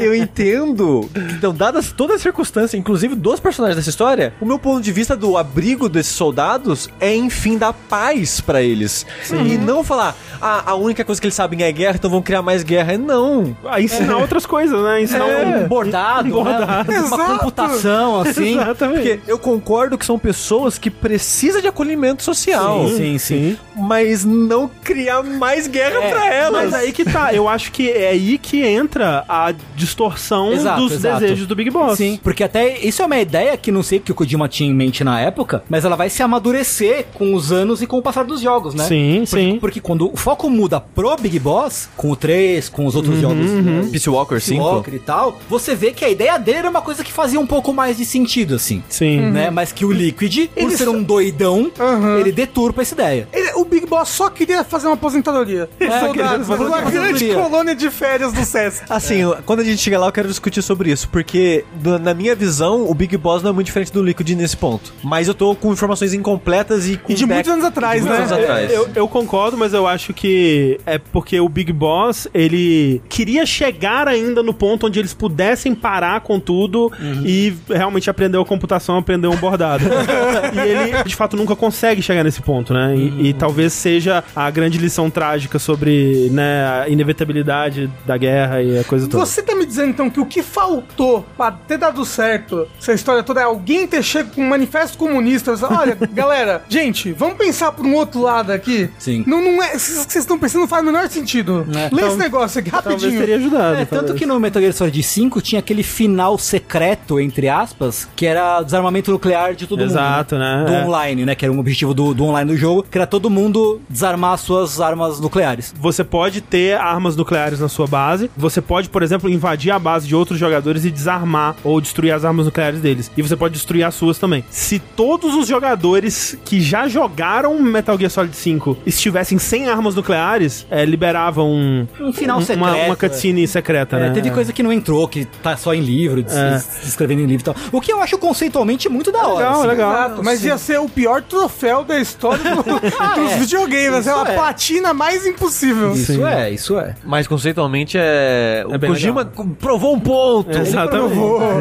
eu 0.06 0.14
entendo. 0.16 1.08
Então, 1.38 1.54
dadas 1.54 1.92
todas 1.92 2.16
as 2.16 2.22
circunstâncias, 2.22 2.74
inclusive 2.74 3.14
dos 3.14 3.38
personagens 3.38 3.76
dessa 3.76 3.90
história, 3.90 4.34
o 4.40 4.44
meu 4.44 4.58
ponto 4.58 4.82
de 4.82 4.90
vista 4.90 5.16
do 5.16 5.36
abrigo 5.36 5.88
desses 5.88 6.12
soldados 6.12 6.90
é, 6.98 7.14
enfim, 7.14 7.56
dar 7.56 7.72
paz 7.72 8.40
pra 8.40 8.60
eles. 8.60 9.06
E 9.30 9.56
não 9.56 9.84
falar, 9.84 10.16
ah, 10.40 10.72
a 10.72 10.74
única 10.74 11.04
coisa 11.04 11.20
que 11.20 11.26
eles 11.28 11.36
sabem 11.36 11.62
é 11.62 11.70
guerra, 11.70 11.94
então 11.94 12.10
vão 12.10 12.20
criar 12.32 12.40
mais 12.42 12.62
guerra. 12.62 12.96
Não. 12.96 13.54
A 13.68 13.78
ensinar 13.80 14.16
outras 14.16 14.46
coisas, 14.46 14.80
né? 14.82 15.02
Ensinar 15.02 15.26
Um 15.26 15.64
um 15.64 15.68
bordado, 15.68 16.30
bordado. 16.30 16.90
Né? 16.90 16.98
uma 17.00 17.06
Exato. 17.06 17.38
computação, 17.38 18.20
assim. 18.22 18.54
Exatamente. 18.58 18.94
Porque 19.18 19.20
eu 19.30 19.38
concordo 19.38 19.98
que 19.98 20.06
são 20.06 20.18
pessoas 20.18 20.78
que 20.78 20.90
precisam 20.90 21.60
de 21.60 21.68
acolhimento 21.68 22.22
social. 22.22 22.88
Sim, 22.88 23.18
sim. 23.18 23.56
Mas 23.76 24.24
não 24.24 24.70
criar 24.82 25.22
mais 25.22 25.66
guerra 25.66 25.98
É, 26.02 26.10
pra 26.10 26.34
elas. 26.34 26.62
Mas 26.70 26.74
aí 26.74 26.92
que 26.92 27.04
tá, 27.04 27.34
eu 27.34 27.46
acho 27.48 27.70
que 27.70 27.90
é 27.90 28.08
aí 28.10 28.38
que 28.38 28.64
entra 28.64 29.24
a 29.28 29.52
distorção 29.76 30.52
Exato, 30.52 30.80
dos 30.80 30.92
exato. 30.92 31.20
desejos 31.20 31.46
do 31.46 31.54
Big 31.54 31.70
Boss. 31.70 31.98
Sim, 31.98 32.18
porque 32.22 32.42
até 32.44 32.78
isso 32.78 33.02
é 33.02 33.06
uma 33.06 33.18
ideia 33.18 33.56
que 33.58 33.70
não 33.70 33.82
sei 33.82 33.98
o 33.98 34.00
que 34.00 34.12
o 34.12 34.14
Kojima 34.14 34.48
tinha 34.48 34.70
em 34.70 34.74
mente 34.74 35.04
na 35.04 35.20
época, 35.20 35.62
mas 35.68 35.84
ela 35.84 35.96
vai 35.96 36.08
se 36.08 36.22
amadurecer 36.22 37.06
com 37.14 37.34
os 37.34 37.52
anos 37.52 37.82
e 37.82 37.86
com 37.86 37.98
o 37.98 38.02
passar 38.02 38.24
dos 38.24 38.40
jogos, 38.40 38.74
né? 38.74 38.84
Sim, 38.84 39.24
Porque, 39.28 39.42
sim. 39.42 39.58
porque 39.60 39.80
quando 39.80 40.10
o 40.12 40.16
foco 40.16 40.48
muda 40.48 40.80
pro 40.80 41.14
Big 41.16 41.38
Boss, 41.38 41.88
com 41.96 42.10
o 42.10 42.16
3, 42.22 42.68
com 42.68 42.86
os 42.86 42.94
outros 42.94 43.20
jogos, 43.20 43.50
né? 43.50 43.88
Peace 43.90 44.08
Walker 44.08 44.38
5. 44.40 44.62
Walker 44.62 44.94
e 44.94 44.98
tal, 45.00 45.38
você 45.48 45.74
vê 45.74 45.90
que 45.92 46.04
a 46.04 46.08
ideia 46.08 46.38
dele 46.38 46.58
era 46.58 46.70
uma 46.70 46.80
coisa 46.80 47.02
que 47.02 47.12
fazia 47.12 47.40
um 47.40 47.46
pouco 47.46 47.72
mais 47.72 47.96
de 47.96 48.04
sentido, 48.04 48.54
assim. 48.54 48.82
Sim. 48.88 49.20
Né? 49.32 49.50
Mas 49.50 49.72
que 49.72 49.84
o 49.84 49.90
Liquid, 49.90 50.48
por 50.48 50.62
Ele 50.62 50.76
ser 50.76 50.88
um 50.88 51.02
doidão, 51.02 51.70
Aham. 51.78 52.18
ele 52.20 52.30
deturpa 52.30 52.82
essa 52.82 52.94
ideia. 52.94 53.28
ele- 53.32 53.52
o 53.56 53.64
Big 53.64 53.86
Boss 53.86 54.08
só 54.08 54.30
queria 54.30 54.62
fazer 54.64 54.86
uma 54.86 54.94
aposentadoria. 54.94 55.68
queria 55.78 56.00
Soldados, 56.00 56.48
uma 56.48 56.56
uma 56.56 56.80
grande 56.90 57.34
colônia 57.34 57.74
de 57.74 57.90
férias 57.90 58.32
do 58.32 58.44
SESC. 58.44 58.84
Assim, 58.88 59.16
eu- 59.16 59.36
quando 59.44 59.60
a 59.60 59.64
gente 59.64 59.78
chegar 59.82 59.98
lá, 59.98 60.06
eu 60.06 60.12
quero 60.12 60.28
discutir 60.28 60.62
sobre 60.62 60.90
isso, 60.92 61.08
porque 61.08 61.64
na 62.00 62.14
minha 62.14 62.34
visão, 62.36 62.88
o 62.88 62.94
Big 62.94 63.16
Boss 63.16 63.42
não 63.42 63.50
é 63.50 63.52
muito 63.52 63.66
diferente 63.66 63.92
do 63.92 64.02
Liquid 64.02 64.30
nesse 64.30 64.56
ponto. 64.56 64.92
Mas 65.02 65.26
eu 65.28 65.34
tô 65.34 65.54
com 65.56 65.72
informações 65.72 66.14
incompletas 66.14 66.88
e 66.88 66.96
com 66.96 67.10
E 67.12 67.14
de 67.14 67.26
muitos 67.26 67.50
anos 67.50 67.64
atrás, 67.64 68.02
de 68.02 68.08
né? 68.08 68.14
muitos 68.16 68.32
anos 68.32 68.44
atrás. 68.44 68.70
Eu, 68.72 68.88
eu 68.94 69.08
concordo, 69.08 69.56
mas 69.56 69.72
eu 69.74 69.86
acho 69.86 70.12
que 70.14 70.78
é 70.86 70.98
porque 70.98 71.38
o 71.40 71.48
Big 71.48 71.72
Boss, 71.72 72.11
ele 72.34 73.02
queria 73.08 73.44
chegar 73.46 74.08
ainda 74.08 74.42
no 74.42 74.54
ponto 74.54 74.86
onde 74.86 74.98
eles 74.98 75.14
pudessem 75.14 75.74
parar 75.74 76.20
com 76.20 76.38
tudo 76.38 76.90
e 77.24 77.54
realmente 77.68 78.08
aprender 78.08 78.38
a 78.38 78.44
computação, 78.44 78.98
aprender 78.98 79.28
um 79.28 79.36
bordado. 79.36 79.84
e 80.54 80.58
ele, 80.58 81.04
de 81.04 81.16
fato, 81.16 81.36
nunca 81.36 81.54
consegue 81.56 82.02
chegar 82.02 82.24
nesse 82.24 82.42
ponto, 82.42 82.72
né? 82.72 82.94
E, 82.96 83.28
e 83.28 83.32
talvez 83.32 83.72
seja 83.72 84.22
a 84.34 84.50
grande 84.50 84.78
lição 84.78 85.10
trágica 85.10 85.58
sobre 85.58 86.28
né, 86.30 86.64
a 86.66 86.88
inevitabilidade 86.88 87.90
da 88.06 88.16
guerra 88.16 88.62
e 88.62 88.78
a 88.78 88.84
coisa 88.84 89.08
toda. 89.08 89.24
Você 89.24 89.42
tá 89.42 89.54
me 89.54 89.64
dizendo 89.64 89.90
então 89.90 90.10
que 90.10 90.20
o 90.20 90.26
que 90.26 90.42
faltou 90.42 91.24
pra 91.36 91.50
ter 91.52 91.78
dado 91.78 92.04
certo, 92.04 92.68
essa 92.78 92.92
história 92.92 93.22
toda, 93.22 93.40
é 93.40 93.44
alguém 93.44 93.86
ter 93.86 94.02
chego 94.02 94.30
com 94.30 94.42
um 94.42 94.48
manifesto 94.48 94.98
comunista. 94.98 95.54
Olha, 95.70 95.96
galera, 96.12 96.62
gente, 96.68 97.12
vamos 97.12 97.36
pensar 97.36 97.72
por 97.72 97.84
um 97.86 97.94
outro 97.94 98.20
lado 98.20 98.52
aqui. 98.52 98.90
Sim. 98.98 99.24
Não, 99.26 99.40
não 99.40 99.62
é. 99.62 99.76
Isso 99.76 100.06
que 100.06 100.12
vocês 100.12 100.24
estão 100.24 100.38
pensando 100.38 100.62
não 100.62 100.68
faz 100.68 100.82
o 100.82 100.86
menor 100.86 101.08
sentido. 101.08 101.66
É. 101.74 101.88
Lê 102.02 102.08
esse 102.10 102.18
negócio 102.18 102.60
aqui 102.60 102.70
Talvez 102.70 102.94
rapidinho. 103.02 103.20
teria 103.20 103.36
ajudado. 103.36 103.74
É, 103.76 103.84
tanto 103.84 103.90
talvez. 104.00 104.18
que 104.18 104.26
no 104.26 104.38
Metal 104.40 104.60
Gear 104.60 104.72
Solid 104.74 105.02
5 105.02 105.40
tinha 105.40 105.58
aquele 105.58 105.82
final 105.82 106.36
secreto, 106.38 107.20
entre 107.20 107.48
aspas, 107.48 108.08
que 108.16 108.26
era 108.26 108.60
o 108.60 108.64
desarmamento 108.64 109.10
nuclear 109.10 109.54
de 109.54 109.66
todo 109.66 109.82
Exato, 109.82 110.34
mundo. 110.34 110.44
né? 110.44 110.64
Do 110.66 110.72
É. 110.72 110.84
online, 110.84 111.24
né? 111.24 111.34
Que 111.34 111.44
era 111.44 111.52
um 111.52 111.58
objetivo 111.58 111.94
do, 111.94 112.14
do 112.14 112.24
online 112.24 112.50
do 112.52 112.56
jogo, 112.56 112.84
que 112.88 112.96
era 112.98 113.06
todo 113.06 113.28
mundo 113.30 113.80
desarmar 113.88 114.36
suas 114.38 114.80
armas 114.80 115.20
nucleares. 115.20 115.74
Você 115.78 116.04
pode 116.04 116.40
ter 116.40 116.76
armas 116.78 117.16
nucleares 117.16 117.60
na 117.60 117.68
sua 117.68 117.86
base. 117.86 118.30
Você 118.36 118.60
pode, 118.60 118.88
por 118.88 119.02
exemplo, 119.02 119.28
invadir 119.30 119.70
a 119.72 119.78
base 119.78 120.06
de 120.06 120.14
outros 120.14 120.38
jogadores 120.38 120.84
e 120.84 120.90
desarmar 120.90 121.54
ou 121.64 121.80
destruir 121.80 122.12
as 122.12 122.24
armas 122.24 122.46
nucleares 122.46 122.80
deles. 122.80 123.10
E 123.16 123.22
você 123.22 123.36
pode 123.36 123.54
destruir 123.54 123.84
as 123.84 123.94
suas 123.94 124.18
também. 124.18 124.44
Se 124.50 124.78
todos 124.78 125.34
os 125.34 125.46
jogadores 125.46 126.36
que 126.44 126.60
já 126.60 126.88
jogaram 126.88 127.60
Metal 127.62 127.96
Gear 127.98 128.10
Solid 128.10 128.34
5 128.34 128.78
estivessem 128.86 129.38
sem 129.38 129.68
armas 129.68 129.94
nucleares, 129.94 130.66
é, 130.70 130.84
liberavam 130.84 131.88
um, 132.00 132.12
final 132.12 132.38
uma, 132.38 132.46
secreto, 132.46 132.86
uma 132.86 132.96
cutscene 132.96 133.46
secreta, 133.48 133.96
É, 133.96 134.00
né? 134.00 134.10
teve 134.10 134.30
coisa 134.30 134.52
que 134.52 134.62
não 134.62 134.72
entrou, 134.72 135.06
que 135.08 135.24
tá 135.24 135.56
só 135.56 135.74
em 135.74 135.80
livro, 135.80 136.24
É. 136.28 136.62
descrevendo 136.82 137.20
em 137.22 137.26
livro 137.26 137.42
e 137.42 137.44
tal. 137.44 137.56
O 137.72 137.80
que 137.80 137.92
eu 137.92 138.00
acho 138.00 138.16
conceitualmente 138.18 138.88
muito 138.88 139.10
da 139.12 139.26
hora. 139.26 139.38
Legal, 139.38 139.58
assim. 139.58 139.66
legal. 139.68 139.92
Exato, 139.92 140.24
mas 140.24 140.44
ia 140.44 140.58
ser 140.58 140.78
o 140.80 140.88
pior 140.88 141.22
troféu 141.22 141.84
da 141.84 141.98
história 141.98 142.54
do- 142.56 142.62
dos 143.22 143.32
é. 143.32 143.36
videogames. 143.38 144.06
É 144.06 144.14
uma 144.14 144.28
é. 144.28 144.34
platina 144.34 144.94
mais 144.94 145.26
impossível. 145.26 145.92
Isso 145.92 146.14
Sim. 146.14 146.24
é, 146.24 146.50
isso 146.50 146.78
é. 146.78 146.94
Mas 147.04 147.26
conceitualmente 147.26 147.96
é. 147.98 148.64
O 148.68 148.74
É 148.74 148.78
Kojima 148.78 149.24
provou 149.60 149.94
um 149.94 150.00
ponto. 150.00 150.50
Exatamente. 150.50 151.14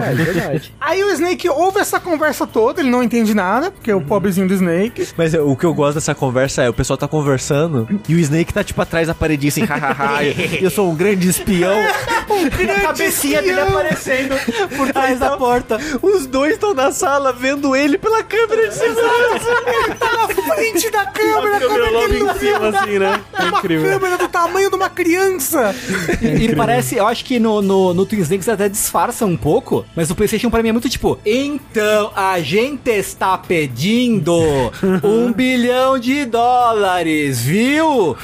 É 0.09 0.13
verdade. 0.13 0.73
Aí 0.79 1.03
o 1.03 1.09
Snake 1.11 1.47
ouve 1.49 1.79
essa 1.79 1.99
conversa 1.99 2.45
toda, 2.47 2.81
ele 2.81 2.89
não 2.89 3.03
entende 3.03 3.33
nada, 3.33 3.71
porque 3.71 3.91
é 3.91 3.95
o 3.95 4.01
pobrezinho 4.01 4.47
do 4.47 4.53
Snake. 4.53 5.07
Mas 5.17 5.33
o 5.33 5.55
que 5.55 5.65
eu 5.65 5.73
gosto 5.73 5.95
dessa 5.95 6.13
conversa 6.15 6.63
é 6.63 6.69
o 6.69 6.73
pessoal 6.73 6.97
tá 6.97 7.07
conversando 7.07 7.87
e 8.07 8.15
o 8.15 8.19
Snake 8.19 8.53
tá 8.53 8.63
tipo 8.63 8.81
atrás 8.81 9.07
da 9.07 9.13
paredinha 9.13 9.49
assim, 9.49 9.63
hahaha, 9.63 10.10
eu 10.61 10.69
sou 10.69 10.89
um 10.91 10.95
grande 10.95 11.27
espião. 11.27 11.75
a 12.75 12.79
cabecinha 12.81 13.41
dele 13.41 13.59
aparecendo 13.59 14.35
por 14.75 14.91
trás 14.91 15.19
da 15.19 15.37
porta. 15.37 15.77
Os 16.01 16.25
dois 16.25 16.53
estão 16.53 16.73
na 16.73 16.91
sala 16.91 17.33
vendo 17.33 17.75
ele 17.75 17.97
pela 17.97 18.23
câmera 18.23 18.69
de 18.69 18.75
segurança. 18.75 19.51
Tá 20.01 20.11
na 20.13 20.27
frente 20.27 20.89
da 20.89 21.05
câmera, 21.05 21.57
é 21.57 21.59
que 21.59 21.65
logo 21.65 22.03
ele 22.03 22.19
em 22.19 22.33
cima, 22.39 22.67
assim, 22.69 22.99
né? 22.99 23.19
É 23.37 23.43
Uma 23.43 23.59
incrível. 23.59 23.89
câmera 23.91 24.17
do 24.17 24.27
tamanho 24.27 24.69
de 24.69 24.75
uma 24.75 24.89
criança. 24.89 25.75
E 26.21 26.55
parece, 26.55 26.95
eu 26.95 27.07
acho 27.07 27.23
que 27.25 27.39
no, 27.39 27.61
no, 27.61 27.93
no 27.93 28.05
Twin 28.05 28.19
Snakes 28.19 28.49
até 28.49 28.67
disfarça 28.69 29.25
um 29.25 29.37
pouco, 29.37 29.85
mas 29.95 30.09
o 30.09 30.15
PlayStation 30.15 30.49
pra 30.49 30.63
mim 30.63 30.69
é 30.69 30.71
muito 30.71 30.89
tipo: 30.89 31.19
Então 31.25 32.11
a 32.15 32.39
gente 32.39 32.89
está 32.89 33.37
pedindo 33.37 34.33
um 35.03 35.31
bilhão 35.31 35.99
de 35.99 36.25
dólares, 36.25 37.41
viu? 37.41 38.15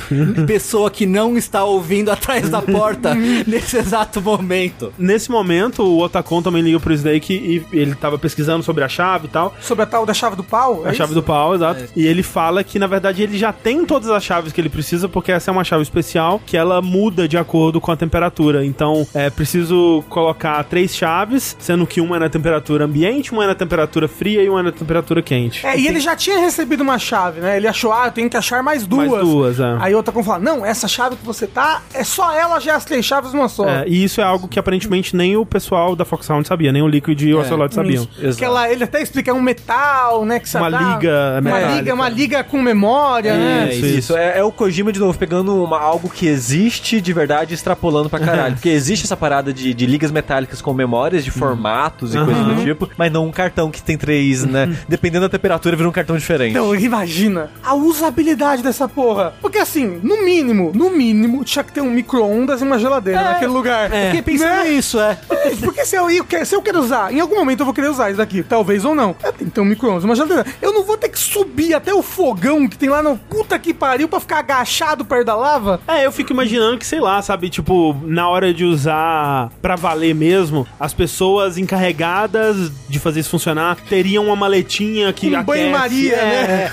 Pessoa 0.46 0.90
que 0.90 1.06
não 1.06 1.38
está 1.38 1.64
ouvindo 1.64 1.77
atrás 2.12 2.50
da 2.50 2.62
porta 2.62 3.14
nesse 3.46 3.78
exato 3.78 4.22
momento. 4.22 4.94
Nesse 4.98 5.30
momento, 5.32 5.84
o 5.84 6.02
Otacon 6.02 6.42
também 6.42 6.62
liga 6.62 6.80
pro 6.80 6.94
Snake 6.94 7.34
e 7.34 7.78
ele 7.78 7.96
tava 7.96 8.18
pesquisando 8.18 8.64
sobre 8.64 8.84
a 8.84 8.90
chave 8.90 9.28
e 9.28 9.30
tal. 9.30 9.56
Sobre 9.62 9.84
a 9.84 9.88
tal 9.88 10.06
da 10.06 10.14
chave 10.14 10.36
do 10.36 10.44
pau? 10.44 10.86
é 10.86 10.90
A 10.90 10.94
chave 10.94 11.14
do 11.14 11.24
pau, 11.24 11.56
exato. 11.56 11.86
E 11.96 12.06
ele 12.06 12.24
fala 12.24 12.64
que, 12.64 12.80
na 12.80 12.88
verdade, 12.88 13.24
ele 13.24 13.38
já 13.38 13.52
tem 13.54 13.86
todas 13.86 14.10
as 14.10 14.24
chaves 14.24 14.52
que 14.52 14.62
ele 14.62 14.70
precisa, 14.70 15.08
porque 15.08 15.32
essa 15.32 15.50
é 15.50 15.52
uma 15.52 15.64
chave 15.64 15.84
especial 15.84 16.42
que 16.46 16.58
ela 16.58 16.82
muda 16.82 17.28
de 17.28 17.38
acordo 17.38 17.80
com 17.80 17.92
a 17.92 17.98
temperatura. 17.98 18.66
Então, 18.66 19.08
é 19.14 19.30
preciso 19.30 20.04
colocar 20.10 20.64
três 20.66 20.96
chaves, 20.96 21.56
sendo 21.60 21.86
que 21.86 22.02
uma 22.02 22.18
é 22.18 22.20
na 22.20 22.30
temperatura 22.30 22.86
ambiente, 22.86 23.32
uma 23.32 23.44
é 23.44 23.48
na 23.48 23.56
temperatura 23.56 24.08
fria 24.08 24.44
e 24.44 24.50
uma 24.50 24.60
é 24.60 24.64
na 24.64 24.72
temperatura 24.72 25.22
quente. 25.22 25.66
É, 25.66 25.78
e 25.78 25.88
ele 25.88 26.00
já 26.00 26.16
tinha 26.16 26.40
recebido 26.40 26.82
uma 26.82 27.00
chave, 27.00 27.40
né? 27.42 27.58
Ele 27.58 27.68
achou, 27.68 27.92
ah, 27.92 28.08
eu 28.08 28.12
tenho 28.12 28.30
que 28.30 28.38
achar 28.38 28.62
mais 28.64 28.86
duas. 28.86 29.08
Mais 29.08 29.22
duas, 29.22 29.60
é. 29.60 29.78
Aí 29.80 29.96
outra 29.96 30.12
como 30.12 30.26
fala, 30.26 30.40
não, 30.40 30.66
essa 30.66 30.88
chave 30.88 31.16
que 31.16 31.26
você 31.26 31.48
tá, 31.48 31.67
é 31.94 32.04
só 32.04 32.32
ela, 32.34 32.60
já 32.60 32.74
é 32.74 32.76
as 32.76 32.86
três 32.86 33.06
chaves 33.06 33.34
numa 33.34 33.48
só. 33.50 33.68
É, 33.68 33.86
e 33.88 34.04
isso 34.04 34.20
é 34.22 34.24
algo 34.24 34.48
que 34.48 34.60
aparentemente 34.60 35.16
nem 35.16 35.36
o 35.38 35.46
pessoal 35.46 35.96
da 35.96 36.06
Foxhound 36.06 36.48
sabia, 36.48 36.72
nem 36.72 36.82
o 36.82 36.88
Liquid 36.88 37.22
e 37.22 37.34
o 37.34 37.40
Ocelot 37.40 37.74
sabiam. 37.74 38.08
Isso. 38.20 38.38
Que 38.38 38.46
ela, 38.46 38.70
ele 38.72 38.84
até 38.84 39.02
explica, 39.02 39.32
é 39.32 39.34
um 39.34 39.42
metal, 39.42 40.26
né? 40.26 40.40
Que 40.40 40.56
Uma 40.58 40.70
dá- 40.72 40.80
liga 40.80 41.32
Uma 41.34 41.42
metálica. 41.42 41.76
liga, 41.76 41.94
uma 41.94 42.10
liga 42.10 42.44
com 42.44 42.62
memória, 42.62 43.36
né? 43.38 43.74
Isso, 43.74 43.86
Isso, 43.86 44.18
é, 44.18 44.40
é 44.40 44.44
o 44.44 44.52
Kojima 44.52 44.92
de 44.92 45.00
novo 45.00 45.18
pegando 45.18 45.64
uma- 45.64 45.80
algo 45.80 46.10
que 46.10 46.28
existe 46.28 47.00
de 47.02 47.14
verdade 47.14 47.54
e 47.54 47.56
extrapolando 47.56 48.10
pra 48.10 48.20
caralho. 48.20 48.56
Porque 48.58 48.70
existe 48.70 49.06
essa 49.06 49.18
parada 49.18 49.54
de, 49.54 49.74
de 49.74 49.86
ligas 49.86 50.12
metálicas 50.12 50.62
com 50.62 50.74
memórias 50.74 51.24
de 51.24 51.32
formatos 51.32 52.14
e 52.16 52.18
coisas 52.18 52.46
do 52.46 52.64
tipo, 52.64 52.90
mas 52.98 53.12
não 53.12 53.26
um 53.26 53.32
cartão 53.32 53.70
que 53.72 53.82
tem 53.82 53.98
três, 53.98 54.44
né? 54.46 54.76
Dependendo 54.88 55.26
da 55.26 55.30
temperatura, 55.30 55.76
vira 55.76 55.88
um 55.88 55.92
cartão 55.92 56.18
diferente. 56.18 56.52
Então, 56.52 56.74
imagina 56.76 57.50
a 57.64 57.74
usabilidade 57.74 58.62
dessa 58.64 58.88
porra. 58.88 59.34
Porque 59.42 59.58
assim, 59.58 60.00
no 60.04 60.24
mínimo, 60.24 60.72
no 60.74 60.90
mínimo, 60.90 61.44
tinha 61.58 61.64
que 61.64 61.72
ter 61.74 61.82
um 61.82 61.90
micro-ondas 61.90 62.62
e 62.62 62.64
uma 62.64 62.78
geladeira 62.78 63.22
naquele 63.22 63.52
lugar. 63.52 63.92
É. 63.92 64.08
Fiquei 64.12 64.22
pensando 64.22 64.64
Né? 64.64 64.70
nisso, 64.70 65.00
é. 65.00 65.18
Porque 65.64 65.86
se 65.86 65.96
eu, 65.96 66.10
eu 66.10 66.24
quero- 66.24 66.46
se 66.46 66.56
eu 66.56 66.62
quero 66.62 66.80
usar, 66.80 67.12
em 67.12 67.20
algum 67.20 67.36
momento 67.36 67.62
eu 67.62 67.66
vou 67.66 67.74
querer 67.74 67.90
usar 67.90 68.10
isso 68.10 68.18
daqui, 68.18 68.44
talvez 68.44 68.86
ou 68.86 68.94
não. 68.94 69.16
É, 69.24 69.32
tem 69.32 69.48
que 69.48 69.54
ter 69.54 69.62
um 69.62 69.66
micro-ondas, 69.66 70.04
uma 70.04 70.16
geladeira. 70.16 70.46
Eu 70.62 70.72
não 70.74 70.84
vou 70.84 70.98
ter 70.98 71.10
que 71.10 71.18
subir 71.20 71.74
até 71.74 71.94
o 71.94 72.02
fogão 72.02 72.68
que 72.68 72.78
tem 72.78 72.90
lá 72.90 73.02
no 73.02 73.18
puta 73.18 73.58
que 73.58 73.74
pariu 73.74 74.08
pra 74.08 74.20
ficar 74.20 74.40
agachado 74.40 75.04
perto 75.06 75.26
da 75.26 75.36
lava. 75.36 75.80
É, 75.88 76.06
eu 76.06 76.12
fico 76.12 76.32
imaginando 76.32 76.78
que, 76.78 76.86
sei 76.86 77.00
lá, 77.00 77.22
sabe, 77.22 77.50
tipo, 77.50 77.96
na 78.04 78.30
hora 78.30 78.54
de 78.54 78.64
usar 78.66 79.50
pra 79.62 79.76
valer 79.76 80.14
mesmo, 80.14 80.68
as 80.80 80.94
pessoas 80.94 81.58
encarregadas 81.58 82.72
de 82.88 83.00
fazer 83.00 83.22
isso 83.22 83.30
funcionar 83.30 83.78
teriam 83.90 84.26
uma 84.26 84.36
maletinha 84.36 85.12
que 85.14 85.36
Um 85.36 85.44
banho-maria, 85.44 86.16
é, 86.16 86.72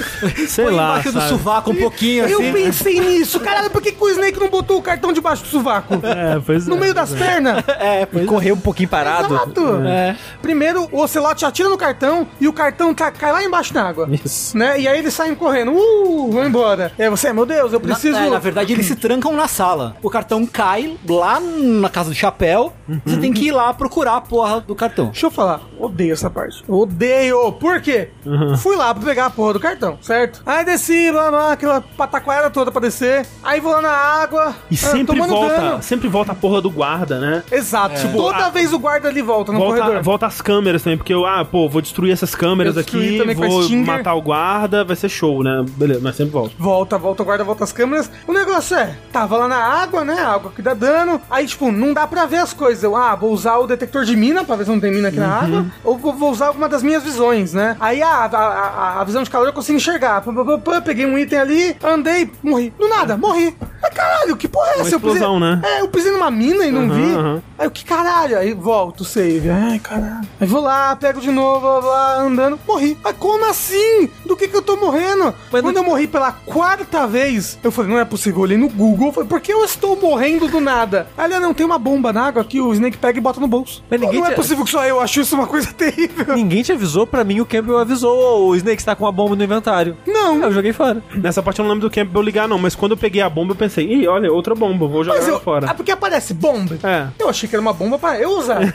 Sei 0.48 0.64
Põe 0.66 0.74
lá, 0.74 0.84
embaixo 0.90 1.12
do 1.12 1.18
sabe? 1.18 1.28
sovaco 1.28 1.70
um 1.70 1.74
pouquinho 1.76 2.24
Eu 2.26 2.40
assim. 2.40 2.52
pensei 2.52 3.00
nisso. 3.00 3.40
Caralho, 3.40 3.70
por 3.70 3.80
que, 3.82 3.92
que 3.92 4.02
o 4.02 4.08
Snake 4.10 4.38
não 4.38 4.48
botou 4.48 4.73
o 4.78 4.82
cartão 4.82 5.12
debaixo 5.12 5.42
do 5.42 5.48
sovaco? 5.48 5.94
É, 6.04 6.40
pois 6.44 6.66
No 6.66 6.76
é, 6.76 6.80
meio 6.80 6.94
das 6.94 7.10
pois 7.10 7.20
é. 7.20 7.26
pernas? 7.26 7.64
É, 7.68 8.02
E 8.12 8.24
correr 8.26 8.52
um 8.52 8.56
pouquinho 8.60 8.88
parado. 8.88 9.34
Exato. 9.34 9.76
É. 9.86 10.16
Primeiro, 10.40 10.88
o 10.92 11.00
Ocelote 11.02 11.44
atira 11.44 11.68
no 11.68 11.76
cartão 11.76 12.26
e 12.40 12.46
o 12.48 12.52
cartão 12.52 12.94
ca- 12.94 13.10
cai 13.10 13.32
lá 13.32 13.42
embaixo 13.42 13.74
na 13.74 13.82
água. 13.88 14.08
Isso. 14.10 14.56
Né? 14.56 14.80
E 14.80 14.88
aí 14.88 14.98
eles 14.98 15.12
saem 15.14 15.34
correndo. 15.34 15.72
Uh, 15.72 16.30
vão 16.30 16.46
embora. 16.46 16.92
Aí 16.98 17.08
você, 17.08 17.32
meu 17.32 17.44
Deus, 17.46 17.72
eu 17.72 17.78
Na, 17.80 17.84
preciso. 17.86 18.16
é, 18.18 18.30
na 18.30 18.38
verdade, 18.38 18.72
eles 18.72 18.86
se 18.86 18.94
trancam 18.96 19.32
na 19.34 19.48
sala. 19.48 19.96
O 20.02 20.08
cartão 20.10 20.46
cai 20.46 20.96
lá 21.08 21.40
na 21.40 21.88
casa 21.88 22.10
do 22.10 22.14
chapéu. 22.14 22.72
Você 23.04 23.16
tem 23.18 23.32
que 23.32 23.46
ir 23.48 23.52
lá 23.52 23.72
procurar 23.74 24.16
a 24.16 24.20
porra 24.20 24.60
do 24.60 24.74
cartão. 24.74 25.06
Deixa 25.06 25.26
eu 25.26 25.30
falar, 25.30 25.60
odeio 25.78 26.12
essa 26.12 26.28
parte. 26.30 26.62
Odeio. 26.68 27.52
Por 27.52 27.80
quê? 27.80 28.10
Fui 28.58 28.76
lá 28.76 28.94
pra 28.94 29.02
pegar 29.04 29.26
a 29.26 29.30
porra 29.30 29.54
do 29.54 29.60
cartão, 29.60 29.98
certo? 30.00 30.42
Aí 30.46 30.64
desci, 30.64 31.10
blá, 31.10 31.30
blá, 31.30 31.52
aquela 31.52 31.80
pataquara 31.80 32.50
toda 32.50 32.70
pra 32.70 32.80
descer. 32.80 33.26
Aí 33.42 33.60
vou 33.60 33.72
lá 33.72 33.80
na 33.82 33.90
água. 33.90 34.54
E 34.70 34.74
ah, 34.74 34.78
sempre 34.78 35.18
volta, 35.20 35.56
dano. 35.56 35.82
sempre 35.82 36.08
volta 36.08 36.32
a 36.32 36.34
porra 36.34 36.60
do 36.60 36.70
guarda, 36.70 37.18
né? 37.20 37.42
Exato. 37.52 37.94
Toda 38.12 38.46
a- 38.46 38.50
vez 38.50 38.72
o 38.72 38.78
guarda 38.78 39.08
ali 39.08 39.20
volta 39.22 39.52
no 39.52 39.58
Volta, 39.58 39.80
corredor. 39.80 40.02
volta 40.02 40.26
as 40.26 40.40
câmeras 40.40 40.82
também, 40.82 40.96
porque 40.96 41.12
eu, 41.12 41.26
ah, 41.26 41.44
pô, 41.44 41.68
vou 41.68 41.80
destruir 41.82 42.12
essas 42.12 42.34
câmeras 42.34 42.76
aqui, 42.78 43.20
a 43.20 43.34
vou 43.34 43.68
matar 43.84 44.14
o 44.14 44.22
guarda, 44.22 44.84
vai 44.84 44.96
ser 44.96 45.08
show, 45.08 45.42
né? 45.42 45.64
Beleza, 45.76 46.00
mas 46.02 46.16
sempre 46.16 46.32
volta. 46.32 46.54
Volta, 46.58 46.98
volta, 46.98 47.22
o 47.22 47.26
guarda 47.26 47.44
volta 47.44 47.64
as 47.64 47.72
câmeras. 47.72 48.10
O 48.26 48.32
negócio 48.32 48.76
é, 48.76 48.96
tava 49.12 49.36
lá 49.36 49.48
na 49.48 49.56
água, 49.56 50.04
né? 50.04 50.20
Água 50.20 50.52
que 50.54 50.62
dá 50.62 50.74
dano. 50.74 51.20
Aí, 51.30 51.46
tipo, 51.46 51.70
não 51.70 51.92
dá 51.92 52.06
pra 52.06 52.26
ver 52.26 52.38
as 52.38 52.52
coisas. 52.52 52.82
Eu, 52.82 52.96
ah, 52.96 53.14
vou 53.14 53.32
usar 53.32 53.58
o 53.58 53.66
detector 53.66 54.04
de 54.04 54.16
mina 54.16 54.44
pra 54.44 54.56
ver 54.56 54.64
se 54.64 54.70
não 54.70 54.80
tem 54.80 54.92
mina 54.92 55.08
aqui 55.08 55.18
na 55.18 55.28
água. 55.40 55.66
Ou 55.84 55.98
vou, 55.98 56.30
usar 56.30 56.48
alguma 56.48 56.68
das 56.68 56.82
minhas 56.82 57.02
visões, 57.02 57.52
né? 57.52 57.76
Aí 57.80 58.02
ah, 58.02 58.08
a, 58.32 58.36
a, 58.36 58.38
a- 58.38 59.00
a 59.00 59.04
visão 59.04 59.22
de 59.22 59.30
calor 59.30 59.46
eu 59.46 59.52
consigo 59.52 59.76
enxergar. 59.76 60.20
Pã, 60.22 60.34
pã, 60.34 60.58
pã, 60.58 60.80
peguei 60.80 61.04
um 61.06 61.18
item 61.18 61.38
ali, 61.38 61.76
andei, 61.82 62.30
morri. 62.42 62.72
Do 62.78 62.88
nada, 62.88 63.16
morri. 63.16 63.54
Mas 63.82 63.92
caralho, 63.92 64.36
que 64.36 64.48
porra 64.54 64.68
é 64.68 64.80
essa? 64.80 64.94
Eu 64.94 65.00
pisei- 65.00 65.14
explosão, 65.14 65.40
né? 65.40 65.60
É, 65.64 65.80
eu 65.80 65.88
pisei 65.88 66.12
numa 66.12 66.30
mina 66.30 66.64
e 66.64 66.70
não 66.70 66.82
Aham, 66.82 66.94
vi. 66.94 67.14
aham. 67.14 67.42
Aí 67.58 67.66
eu, 67.66 67.70
que 67.70 67.84
caralho? 67.84 68.38
Aí 68.38 68.52
volto 68.54 69.00
o 69.00 69.04
save. 69.04 69.50
Ai, 69.50 69.78
caralho. 69.78 70.26
Aí 70.40 70.46
vou 70.46 70.60
lá, 70.62 70.94
pego 70.96 71.20
de 71.20 71.30
novo, 71.30 71.60
blá, 71.60 71.80
blá, 71.80 72.14
andando. 72.20 72.58
Morri. 72.66 72.96
Mas 73.02 73.16
como 73.18 73.44
assim? 73.48 74.08
Do 74.24 74.36
que 74.36 74.48
que 74.48 74.56
eu 74.56 74.62
tô 74.62 74.76
morrendo? 74.76 75.34
Quando 75.50 75.76
eu 75.76 75.84
morri 75.84 76.06
pela 76.06 76.32
quarta 76.32 77.06
vez, 77.06 77.58
eu 77.62 77.70
falei, 77.70 77.90
não 77.92 77.98
é 77.98 78.04
possível. 78.04 78.38
Eu 78.38 78.42
olhei 78.44 78.56
no 78.58 78.68
Google, 78.68 79.08
eu 79.08 79.12
falei, 79.12 79.28
por 79.28 79.40
que 79.40 79.52
eu 79.52 79.64
estou 79.64 79.96
morrendo 80.00 80.48
do 80.48 80.60
nada? 80.60 81.06
Aí 81.16 81.26
ele, 81.26 81.34
"Ah, 81.34 81.40
não, 81.40 81.54
tem 81.54 81.64
uma 81.66 81.78
bomba 81.78 82.12
na 82.12 82.26
água 82.26 82.44
que 82.44 82.60
o 82.60 82.72
Snake 82.72 82.96
pega 82.98 83.18
e 83.18 83.20
bota 83.20 83.40
no 83.40 83.46
bolso. 83.48 83.82
Mas 83.90 84.00
ninguém 84.00 84.20
não 84.20 84.26
é 84.26 84.30
te- 84.30 84.36
possível 84.36 84.64
que 84.64 84.70
só 84.70 84.84
eu 84.84 85.00
acho 85.00 85.20
isso 85.20 85.34
uma 85.34 85.46
coisa 85.46 85.70
terrível. 85.74 86.34
Ninguém 86.34 86.62
te 86.62 86.72
avisou, 86.72 87.06
pra 87.06 87.24
mim 87.24 87.40
o 87.40 87.46
Campbell 87.46 87.78
avisou. 87.78 88.48
O 88.48 88.56
Snake 88.56 88.80
está 88.80 88.94
com 88.94 89.04
uma 89.04 89.12
bomba 89.12 89.34
no 89.36 89.42
inventário. 89.44 89.96
Não. 90.06 90.42
Eu 90.42 90.52
joguei 90.52 90.72
fora. 90.72 91.02
Nessa 91.14 91.42
parte 91.42 91.58
eu 91.60 91.64
não 91.64 91.72
lembro 91.72 91.88
do 91.88 91.94
Campbell 91.94 92.22
ligar, 92.22 92.48
não, 92.48 92.58
mas 92.58 92.74
quando 92.74 92.92
eu 92.92 92.96
peguei 92.96 93.22
a 93.22 93.28
bomba, 93.28 93.52
eu 93.52 93.56
pensei, 93.56 93.86
ih, 93.86 94.06
olha, 94.08 94.32
outra 94.44 94.54
bomba, 94.54 94.86
vou 94.86 95.02
jogar 95.02 95.22
eu, 95.26 95.40
fora. 95.40 95.70
é 95.70 95.74
porque 95.74 95.90
aparece 95.90 96.34
bomba. 96.34 96.78
É. 96.82 97.06
Eu 97.18 97.28
achei 97.30 97.48
que 97.48 97.54
era 97.54 97.62
uma 97.62 97.72
bomba 97.72 97.98
pra 97.98 98.18
eu 98.20 98.30
usar. 98.30 98.74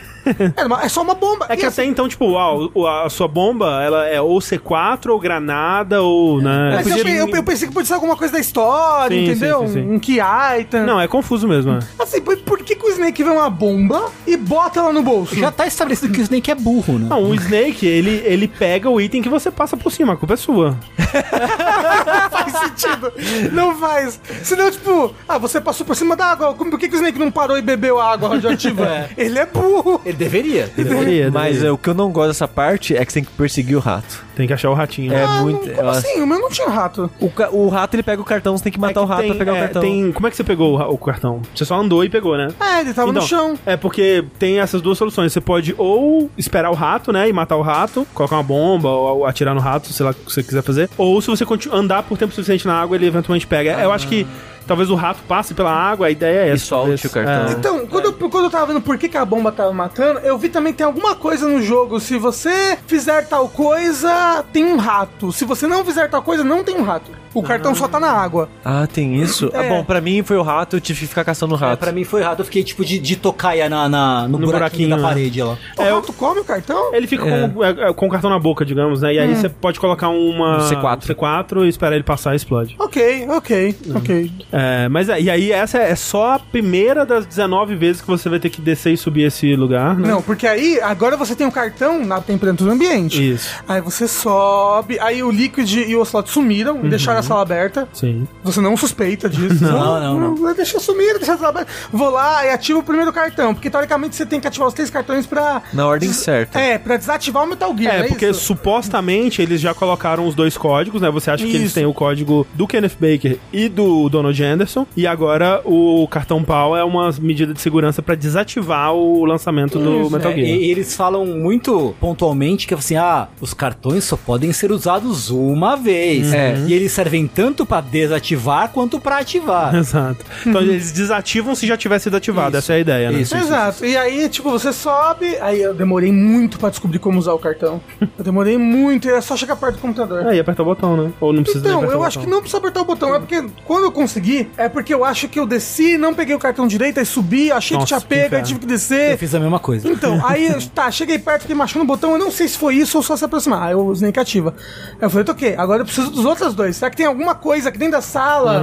Uma- 0.64 0.82
é 0.84 0.88
só 0.88 1.00
uma 1.02 1.14
bomba. 1.14 1.46
É 1.48 1.56
que 1.56 1.62
E 1.62 1.66
até 1.66 1.82
então, 1.84 2.06
tipo, 2.06 2.26
uau, 2.26 2.70
a 3.04 3.08
sua 3.08 3.26
bomba, 3.26 3.82
ela 3.82 4.06
é 4.06 4.20
ou 4.20 4.38
C4, 4.38 5.06
ou 5.08 5.18
granada, 5.18 6.02
ou, 6.02 6.42
né... 6.42 6.72
Mas 6.76 6.86
eu, 6.86 6.96
podia- 6.98 7.14
eu, 7.16 7.28
eu 7.28 7.42
pensei 7.42 7.68
que 7.68 7.72
podia 7.74 7.86
ser 7.86 7.94
alguma 7.94 8.14
coisa 8.16 8.34
da 8.34 8.38
história, 8.38 9.16
Sim, 9.16 9.24
entendeu? 9.30 9.60
sim, 9.60 9.66
sim, 9.66 10.00
sim. 10.00 10.20
Um, 10.20 10.60
item. 10.60 10.82
Não, 10.82 11.00
é 11.00 11.08
confuso 11.08 11.48
mesmo, 11.48 11.72
é. 11.72 11.78
Assim, 11.98 12.20
por, 12.20 12.36
por 12.38 12.58
que, 12.58 12.76
que 12.76 12.84
o 12.86 12.90
Snake 12.90 13.24
vê 13.24 13.30
uma 13.30 13.48
bomba 13.48 14.10
e 14.26 14.36
bota 14.36 14.80
ela 14.80 14.92
no 14.92 15.02
bolso? 15.02 15.34
Já 15.34 15.50
tá 15.50 15.66
estabelecido 15.66 16.12
que 16.12 16.20
o 16.20 16.22
Snake 16.22 16.50
é 16.50 16.54
burro, 16.54 16.98
né? 16.98 17.06
Não, 17.08 17.22
o 17.22 17.34
Snake, 17.34 17.86
ele, 17.86 18.22
ele 18.26 18.46
pega 18.46 18.90
o 18.90 19.00
item 19.00 19.22
que 19.22 19.28
você 19.28 19.50
passa 19.50 19.74
por 19.76 19.90
cima, 19.90 20.12
a 20.12 20.16
culpa 20.16 20.34
é 20.34 20.36
sua. 20.36 20.76
faz 22.30 22.52
sentido. 22.52 23.12
Não 23.52 23.74
faz. 23.76 24.20
Senão, 24.42 24.70
tipo, 24.70 25.14
ah, 25.28 25.38
você 25.38 25.49
passou 25.58 25.86
por 25.86 25.96
cima 25.96 26.14
da 26.14 26.26
água. 26.26 26.52
Como- 26.52 26.70
Por 26.70 26.78
que, 26.78 26.86
que 26.86 26.94
o 26.94 26.98
Snake 26.98 27.18
não 27.18 27.30
parou 27.30 27.56
e 27.56 27.62
bebeu 27.62 27.98
a 27.98 28.12
água 28.12 28.28
radioativa? 28.28 29.08
Ele 29.16 29.38
é 29.38 29.46
burro. 29.46 30.02
Ele 30.04 30.16
deveria. 30.18 30.70
Deveria, 30.76 31.30
Mas 31.30 31.44
deveria. 31.54 31.68
é, 31.68 31.72
o 31.72 31.78
que 31.78 31.88
eu 31.88 31.94
não 31.94 32.10
gosto 32.12 32.28
dessa 32.28 32.46
parte 32.46 32.94
é 32.94 33.02
que 33.02 33.10
você 33.10 33.20
tem 33.20 33.24
que 33.24 33.32
perseguir 33.32 33.76
o 33.76 33.80
rato. 33.80 34.22
Tem 34.36 34.46
que 34.46 34.52
achar 34.52 34.68
o 34.70 34.74
ratinho. 34.74 35.12
É 35.14 35.22
Ah, 35.24 35.40
muito. 35.42 35.66
não- 35.66 35.74
como 35.74 35.88
eu- 35.88 35.90
assim? 35.90 36.20
O 36.20 36.26
meu 36.26 36.38
não 36.38 36.50
tinha 36.50 36.68
rato. 36.68 37.10
o, 37.18 37.30
ca- 37.30 37.48
o 37.50 37.68
rato 37.68 37.94
ele 37.94 38.02
pega 38.02 38.20
o 38.20 38.24
cartão, 38.24 38.56
você 38.56 38.64
tem 38.64 38.72
que 38.72 38.78
matar 38.78 39.00
É 39.00 39.02
o 39.02 39.06
que 39.06 39.12
rato 39.12 39.20
tem- 39.22 39.30
pra 39.30 39.38
pegar 39.38 39.52
é, 39.52 39.56
o 39.56 39.60
cartão. 39.62 39.82
tem- 39.82 40.12
como 40.12 40.26
é 40.26 40.30
que 40.30 40.36
você 40.36 40.44
pegou 40.44 40.78
o, 40.78 40.94
o 40.94 40.98
cartão? 40.98 41.40
Você 41.54 41.64
só 41.64 41.78
andou 41.80 42.04
e 42.04 42.08
pegou, 42.10 42.36
né? 42.36 42.48
É, 42.60 42.80
ele 42.80 42.92
tava 42.92 43.10
no 43.12 43.22
chão. 43.22 43.58
É 43.64 43.76
porque 43.76 44.24
tem 44.38 44.60
essas 44.60 44.80
duas 44.82 44.98
soluções. 44.98 45.32
Você 45.32 45.40
pode 45.40 45.74
ou 45.78 46.30
esperar 46.36 46.70
o 46.70 46.74
rato, 46.74 47.12
né? 47.12 47.28
E 47.28 47.32
matar 47.32 47.56
o 47.56 47.62
rato, 47.62 48.06
colocar 48.14 48.36
uma 48.36 48.42
bomba 48.42 48.88
ou 48.90 49.26
atirar 49.26 49.54
no 49.54 49.60
rato, 49.60 49.92
sei 49.92 50.04
lá 50.04 50.12
o 50.12 50.14
que 50.14 50.32
você 50.32 50.42
quiser 50.42 50.62
fazer. 50.62 50.88
Ou 50.96 51.20
se 51.20 51.28
você 51.28 51.44
andar 51.72 52.02
por 52.04 52.16
tempo 52.18 52.32
suficiente 52.34 52.66
na 52.66 52.74
água, 52.80 52.96
ele 52.96 53.06
eventualmente 53.06 53.46
pega. 53.46 53.72
Eu 53.80 53.92
acho 53.92 54.06
que 54.08 54.26
talvez 54.70 54.88
o 54.88 54.94
rato 54.94 55.20
passe 55.26 55.52
pela 55.52 55.72
água, 55.72 56.06
a 56.06 56.10
ideia 56.10 56.46
é 56.48 56.50
essa. 56.50 56.64
solte 56.66 57.02
talvez. 57.02 57.04
o 57.04 57.10
cartão. 57.10 57.48
É. 57.48 57.52
Então, 57.58 57.86
quando, 57.88 58.04
eu, 58.04 58.12
quando 58.30 58.44
eu 58.44 58.50
tava 58.50 58.66
vendo 58.66 58.80
por 58.80 58.96
que, 58.96 59.08
que 59.08 59.16
a 59.16 59.24
bomba 59.24 59.50
tava 59.50 59.72
matando, 59.72 60.20
eu 60.20 60.38
vi 60.38 60.48
também 60.48 60.72
que 60.72 60.78
tem 60.78 60.86
alguma 60.86 61.16
coisa 61.16 61.48
no 61.48 61.60
jogo. 61.60 61.98
Se 61.98 62.16
você 62.18 62.78
fizer 62.86 63.26
tal 63.26 63.48
coisa, 63.48 64.44
tem 64.52 64.64
um 64.64 64.76
rato. 64.76 65.32
Se 65.32 65.44
você 65.44 65.66
não 65.66 65.84
fizer 65.84 66.08
tal 66.08 66.22
coisa, 66.22 66.44
não 66.44 66.62
tem 66.62 66.76
um 66.76 66.82
rato. 66.84 67.10
O 67.32 67.42
cartão 67.44 67.72
só 67.76 67.86
tá 67.86 68.00
na 68.00 68.10
água. 68.10 68.48
Ah, 68.64 68.88
tem 68.92 69.14
isso? 69.22 69.50
Ah, 69.54 69.62
É. 69.64 69.68
bom, 69.68 69.84
pra 69.84 70.00
mim 70.00 70.20
foi 70.24 70.36
o 70.36 70.42
rato, 70.42 70.74
eu 70.76 70.80
tive 70.80 70.98
que 71.00 71.06
ficar 71.06 71.22
caçando 71.24 71.54
o 71.54 71.56
É, 71.56 71.60
rato. 71.60 71.78
pra 71.78 71.92
mim 71.92 72.02
foi 72.02 72.22
errado. 72.22 72.40
Eu 72.40 72.44
fiquei 72.44 72.64
tipo 72.64 72.84
de, 72.84 72.98
de 72.98 73.14
tocaia 73.14 73.68
na, 73.68 73.88
na, 73.88 74.22
no, 74.22 74.36
No 74.38 74.46
buraquinho, 74.46 74.88
buraquinho, 74.88 74.90
da 74.90 74.96
né? 74.96 75.02
parede 75.02 75.40
lá. 75.42 75.56
O 75.78 75.82
É, 75.82 75.92
rato 75.92 76.12
come 76.12 76.40
o 76.40 76.44
cartão? 76.44 76.92
Ele 76.92 77.06
fica 77.06 77.22
com, 77.22 77.64
é, 77.64 77.88
é, 77.88 77.92
com 77.92 78.06
o 78.06 78.10
cartão 78.10 78.28
na 78.30 78.38
boca, 78.38 78.64
digamos, 78.64 79.00
né? 79.02 79.14
E 79.14 79.18
aí 79.20 79.32
você 79.36 79.48
pode 79.48 79.78
colocar 79.78 80.08
uma 80.08 80.56
Um 80.56 80.68
C4. 80.68 81.02
C4 81.06 81.64
e 81.64 81.68
esperar 81.68 81.94
ele 81.94 82.02
passar 82.02 82.32
e 82.32 82.36
explode. 82.36 82.74
Ok, 82.80 83.26
ok, 83.28 83.76
ok. 83.94 84.32
É, 84.52 84.59
mas 84.90 85.08
é, 85.08 85.20
e 85.20 85.30
aí 85.30 85.52
essa 85.52 85.78
é 85.78 85.94
só 85.94 86.34
a 86.34 86.38
primeira 86.38 87.04
das 87.06 87.26
19 87.26 87.74
vezes 87.76 88.00
que 88.02 88.06
você 88.08 88.28
vai 88.28 88.38
ter 88.38 88.50
que 88.50 88.60
descer 88.60 88.92
e 88.92 88.96
subir 88.96 89.24
esse 89.24 89.54
lugar, 89.56 89.96
né? 89.96 90.08
Não, 90.08 90.22
porque 90.22 90.46
aí, 90.46 90.80
agora 90.82 91.16
você 91.16 91.34
tem 91.34 91.46
o 91.46 91.52
cartão 91.52 92.04
na 92.04 92.20
temperatura 92.20 92.72
ambiente. 92.72 93.32
Isso. 93.32 93.50
Aí 93.68 93.80
você 93.80 94.06
sobe, 94.08 94.98
aí 95.00 95.22
o 95.22 95.30
Liquid 95.30 95.70
e 95.88 95.94
o 95.96 96.00
Ocelot 96.00 96.30
sumiram, 96.30 96.76
deixaram 96.82 97.20
a 97.20 97.22
sala 97.22 97.42
aberta. 97.42 97.88
Sim. 97.92 98.26
Você 98.42 98.60
não 98.60 98.76
suspeita 98.76 99.28
disso. 99.28 99.62
Não, 99.70 100.00
não, 100.00 100.34
não. 100.36 100.54
Deixa 100.54 100.80
sumir, 100.80 101.16
deixa 101.18 101.34
a 101.34 101.36
sala 101.36 101.48
aberta. 101.50 101.70
Vou 101.92 102.10
lá 102.10 102.44
e 102.44 102.50
ativo 102.50 102.80
o 102.80 102.82
primeiro 102.82 103.12
cartão, 103.12 103.54
porque 103.54 103.70
teoricamente 103.70 104.16
você 104.16 104.24
tem 104.26 104.40
que 104.40 104.46
ativar 104.46 104.68
os 104.68 104.74
três 104.74 104.90
cartões 104.90 105.26
pra... 105.26 105.62
Na 105.72 105.86
ordem 105.86 106.12
certa. 106.12 106.58
É, 106.58 106.78
pra 106.78 106.96
desativar 106.96 107.44
o 107.44 107.46
Metal 107.46 107.74
Gear, 107.76 107.94
É, 107.94 108.00
não 108.02 108.08
porque 108.08 108.28
isso? 108.28 108.40
supostamente 108.40 109.42
eles 109.42 109.60
já 109.60 109.74
colocaram 109.74 110.26
os 110.26 110.34
dois 110.34 110.56
códigos, 110.56 111.00
né? 111.02 111.10
Você 111.10 111.30
acha 111.30 111.44
que 111.44 111.50
eles 111.50 111.66
Isso. 111.66 111.74
têm 111.74 111.86
o 111.86 111.94
código 111.94 112.46
do 112.54 112.66
Kenneth 112.66 112.96
Baker 112.98 113.38
e 113.52 113.68
do 113.68 114.08
Donald 114.08 114.39
Anderson, 114.42 114.86
e 114.96 115.06
agora 115.06 115.60
o 115.64 116.06
cartão 116.08 116.42
pau 116.42 116.76
é 116.76 116.82
uma 116.84 117.10
medida 117.20 117.52
de 117.54 117.60
segurança 117.60 118.02
pra 118.02 118.14
desativar 118.14 118.92
o 118.94 119.24
lançamento 119.24 119.78
do 119.78 120.10
Metal 120.10 120.32
É, 120.32 120.34
Gear. 120.34 120.46
e, 120.48 120.64
e 120.66 120.70
eles 120.70 120.94
falam 120.94 121.24
muito 121.26 121.94
pontualmente 122.00 122.66
que 122.66 122.74
assim, 122.74 122.96
ah, 122.96 123.28
os 123.40 123.52
cartões 123.54 124.04
só 124.04 124.16
podem 124.16 124.52
ser 124.52 124.70
usados 124.72 125.30
uma 125.30 125.76
vez. 125.76 126.32
É. 126.32 126.56
E 126.66 126.72
eles 126.72 126.92
servem 126.92 127.26
tanto 127.26 127.64
pra 127.66 127.80
desativar 127.80 128.70
quanto 128.70 128.98
pra 129.00 129.18
ativar. 129.18 129.74
Exato. 129.74 130.24
Então 130.46 130.60
eles 130.60 130.92
desativam 130.92 131.54
se 131.54 131.66
já 131.66 131.76
tiver 131.76 131.98
sido 131.98 132.16
ativado, 132.16 132.56
essa 132.56 132.72
é 132.72 132.76
a 132.76 132.78
ideia, 132.80 133.10
né? 133.10 133.20
Isso, 133.20 133.36
isso, 133.36 133.46
Exato. 133.46 133.84
E 133.84 133.96
aí, 133.96 134.28
tipo, 134.28 134.50
você 134.50 134.72
sobe. 134.72 135.36
Aí 135.40 135.60
eu 135.60 135.74
demorei 135.74 136.12
muito 136.12 136.58
pra 136.58 136.68
descobrir 136.70 136.98
como 136.98 137.18
usar 137.18 137.32
o 137.32 137.38
cartão. 137.38 137.80
Eu 138.18 138.24
demorei 138.24 138.58
muito, 138.58 139.08
e 139.08 139.10
é 139.10 139.20
só 139.20 139.36
chegar 139.36 139.56
perto 139.56 139.76
do 139.76 139.80
computador. 139.80 140.26
Aí 140.26 140.38
apertar 140.38 140.62
o 140.62 140.66
botão, 140.66 140.96
né? 140.96 141.12
Ou 141.20 141.32
não 141.32 141.42
precisa 141.42 141.62
nem 141.64 141.70
Então, 141.72 141.78
apertar 141.80 141.96
eu 141.96 142.00
o 142.00 142.04
acho 142.04 142.18
que 142.18 142.24
botão. 142.24 142.34
não 142.36 142.40
precisa 142.42 142.58
apertar 142.58 142.80
o 142.80 142.84
botão. 142.84 143.14
É 143.14 143.18
porque 143.18 143.44
quando 143.64 143.84
eu 143.84 143.92
consegui, 143.92 144.29
é 144.56 144.68
porque 144.68 144.92
eu 144.92 145.04
acho 145.04 145.28
que 145.28 145.38
eu 145.38 145.46
desci, 145.46 145.96
não 145.98 146.14
peguei 146.14 146.34
o 146.34 146.38
cartão 146.38 146.66
direito, 146.66 146.98
aí 147.00 147.06
subi, 147.06 147.50
achei 147.52 147.76
Nossa, 147.76 147.84
que 147.86 147.88
tinha 147.88 148.00
pego, 148.00 148.36
aí 148.36 148.42
tive 148.42 148.60
que 148.60 148.64
Eu 148.66 148.68
descer. 148.70 149.16
fiz 149.18 149.34
a 149.34 149.40
mesma 149.40 149.58
coisa. 149.58 149.88
Então, 149.88 150.20
aí, 150.26 150.52
tá, 150.74 150.90
cheguei 150.90 151.18
perto, 151.18 151.42
fiquei 151.42 151.56
machando 151.56 151.84
o 151.84 151.86
botão, 151.86 152.12
eu 152.12 152.18
não 152.18 152.30
sei 152.30 152.48
se 152.48 152.56
foi 152.58 152.74
isso 152.76 152.96
ou 152.98 153.02
só 153.02 153.16
se 153.16 153.24
aproximar. 153.24 153.62
Aí 153.68 153.74
o 153.74 153.92
Snake 153.92 154.18
ativa. 154.20 154.54
Aí 154.92 154.98
eu 155.02 155.10
falei, 155.10 155.26
ok, 155.28 155.54
agora 155.56 155.80
eu 155.82 155.84
preciso 155.86 156.10
dos 156.10 156.24
outros 156.24 156.54
dois. 156.54 156.76
Será 156.76 156.90
que 156.90 156.96
tem 156.96 157.06
alguma 157.06 157.34
coisa 157.34 157.68
aqui 157.68 157.78
dentro 157.78 157.92
da 157.92 158.00
sala? 158.02 158.60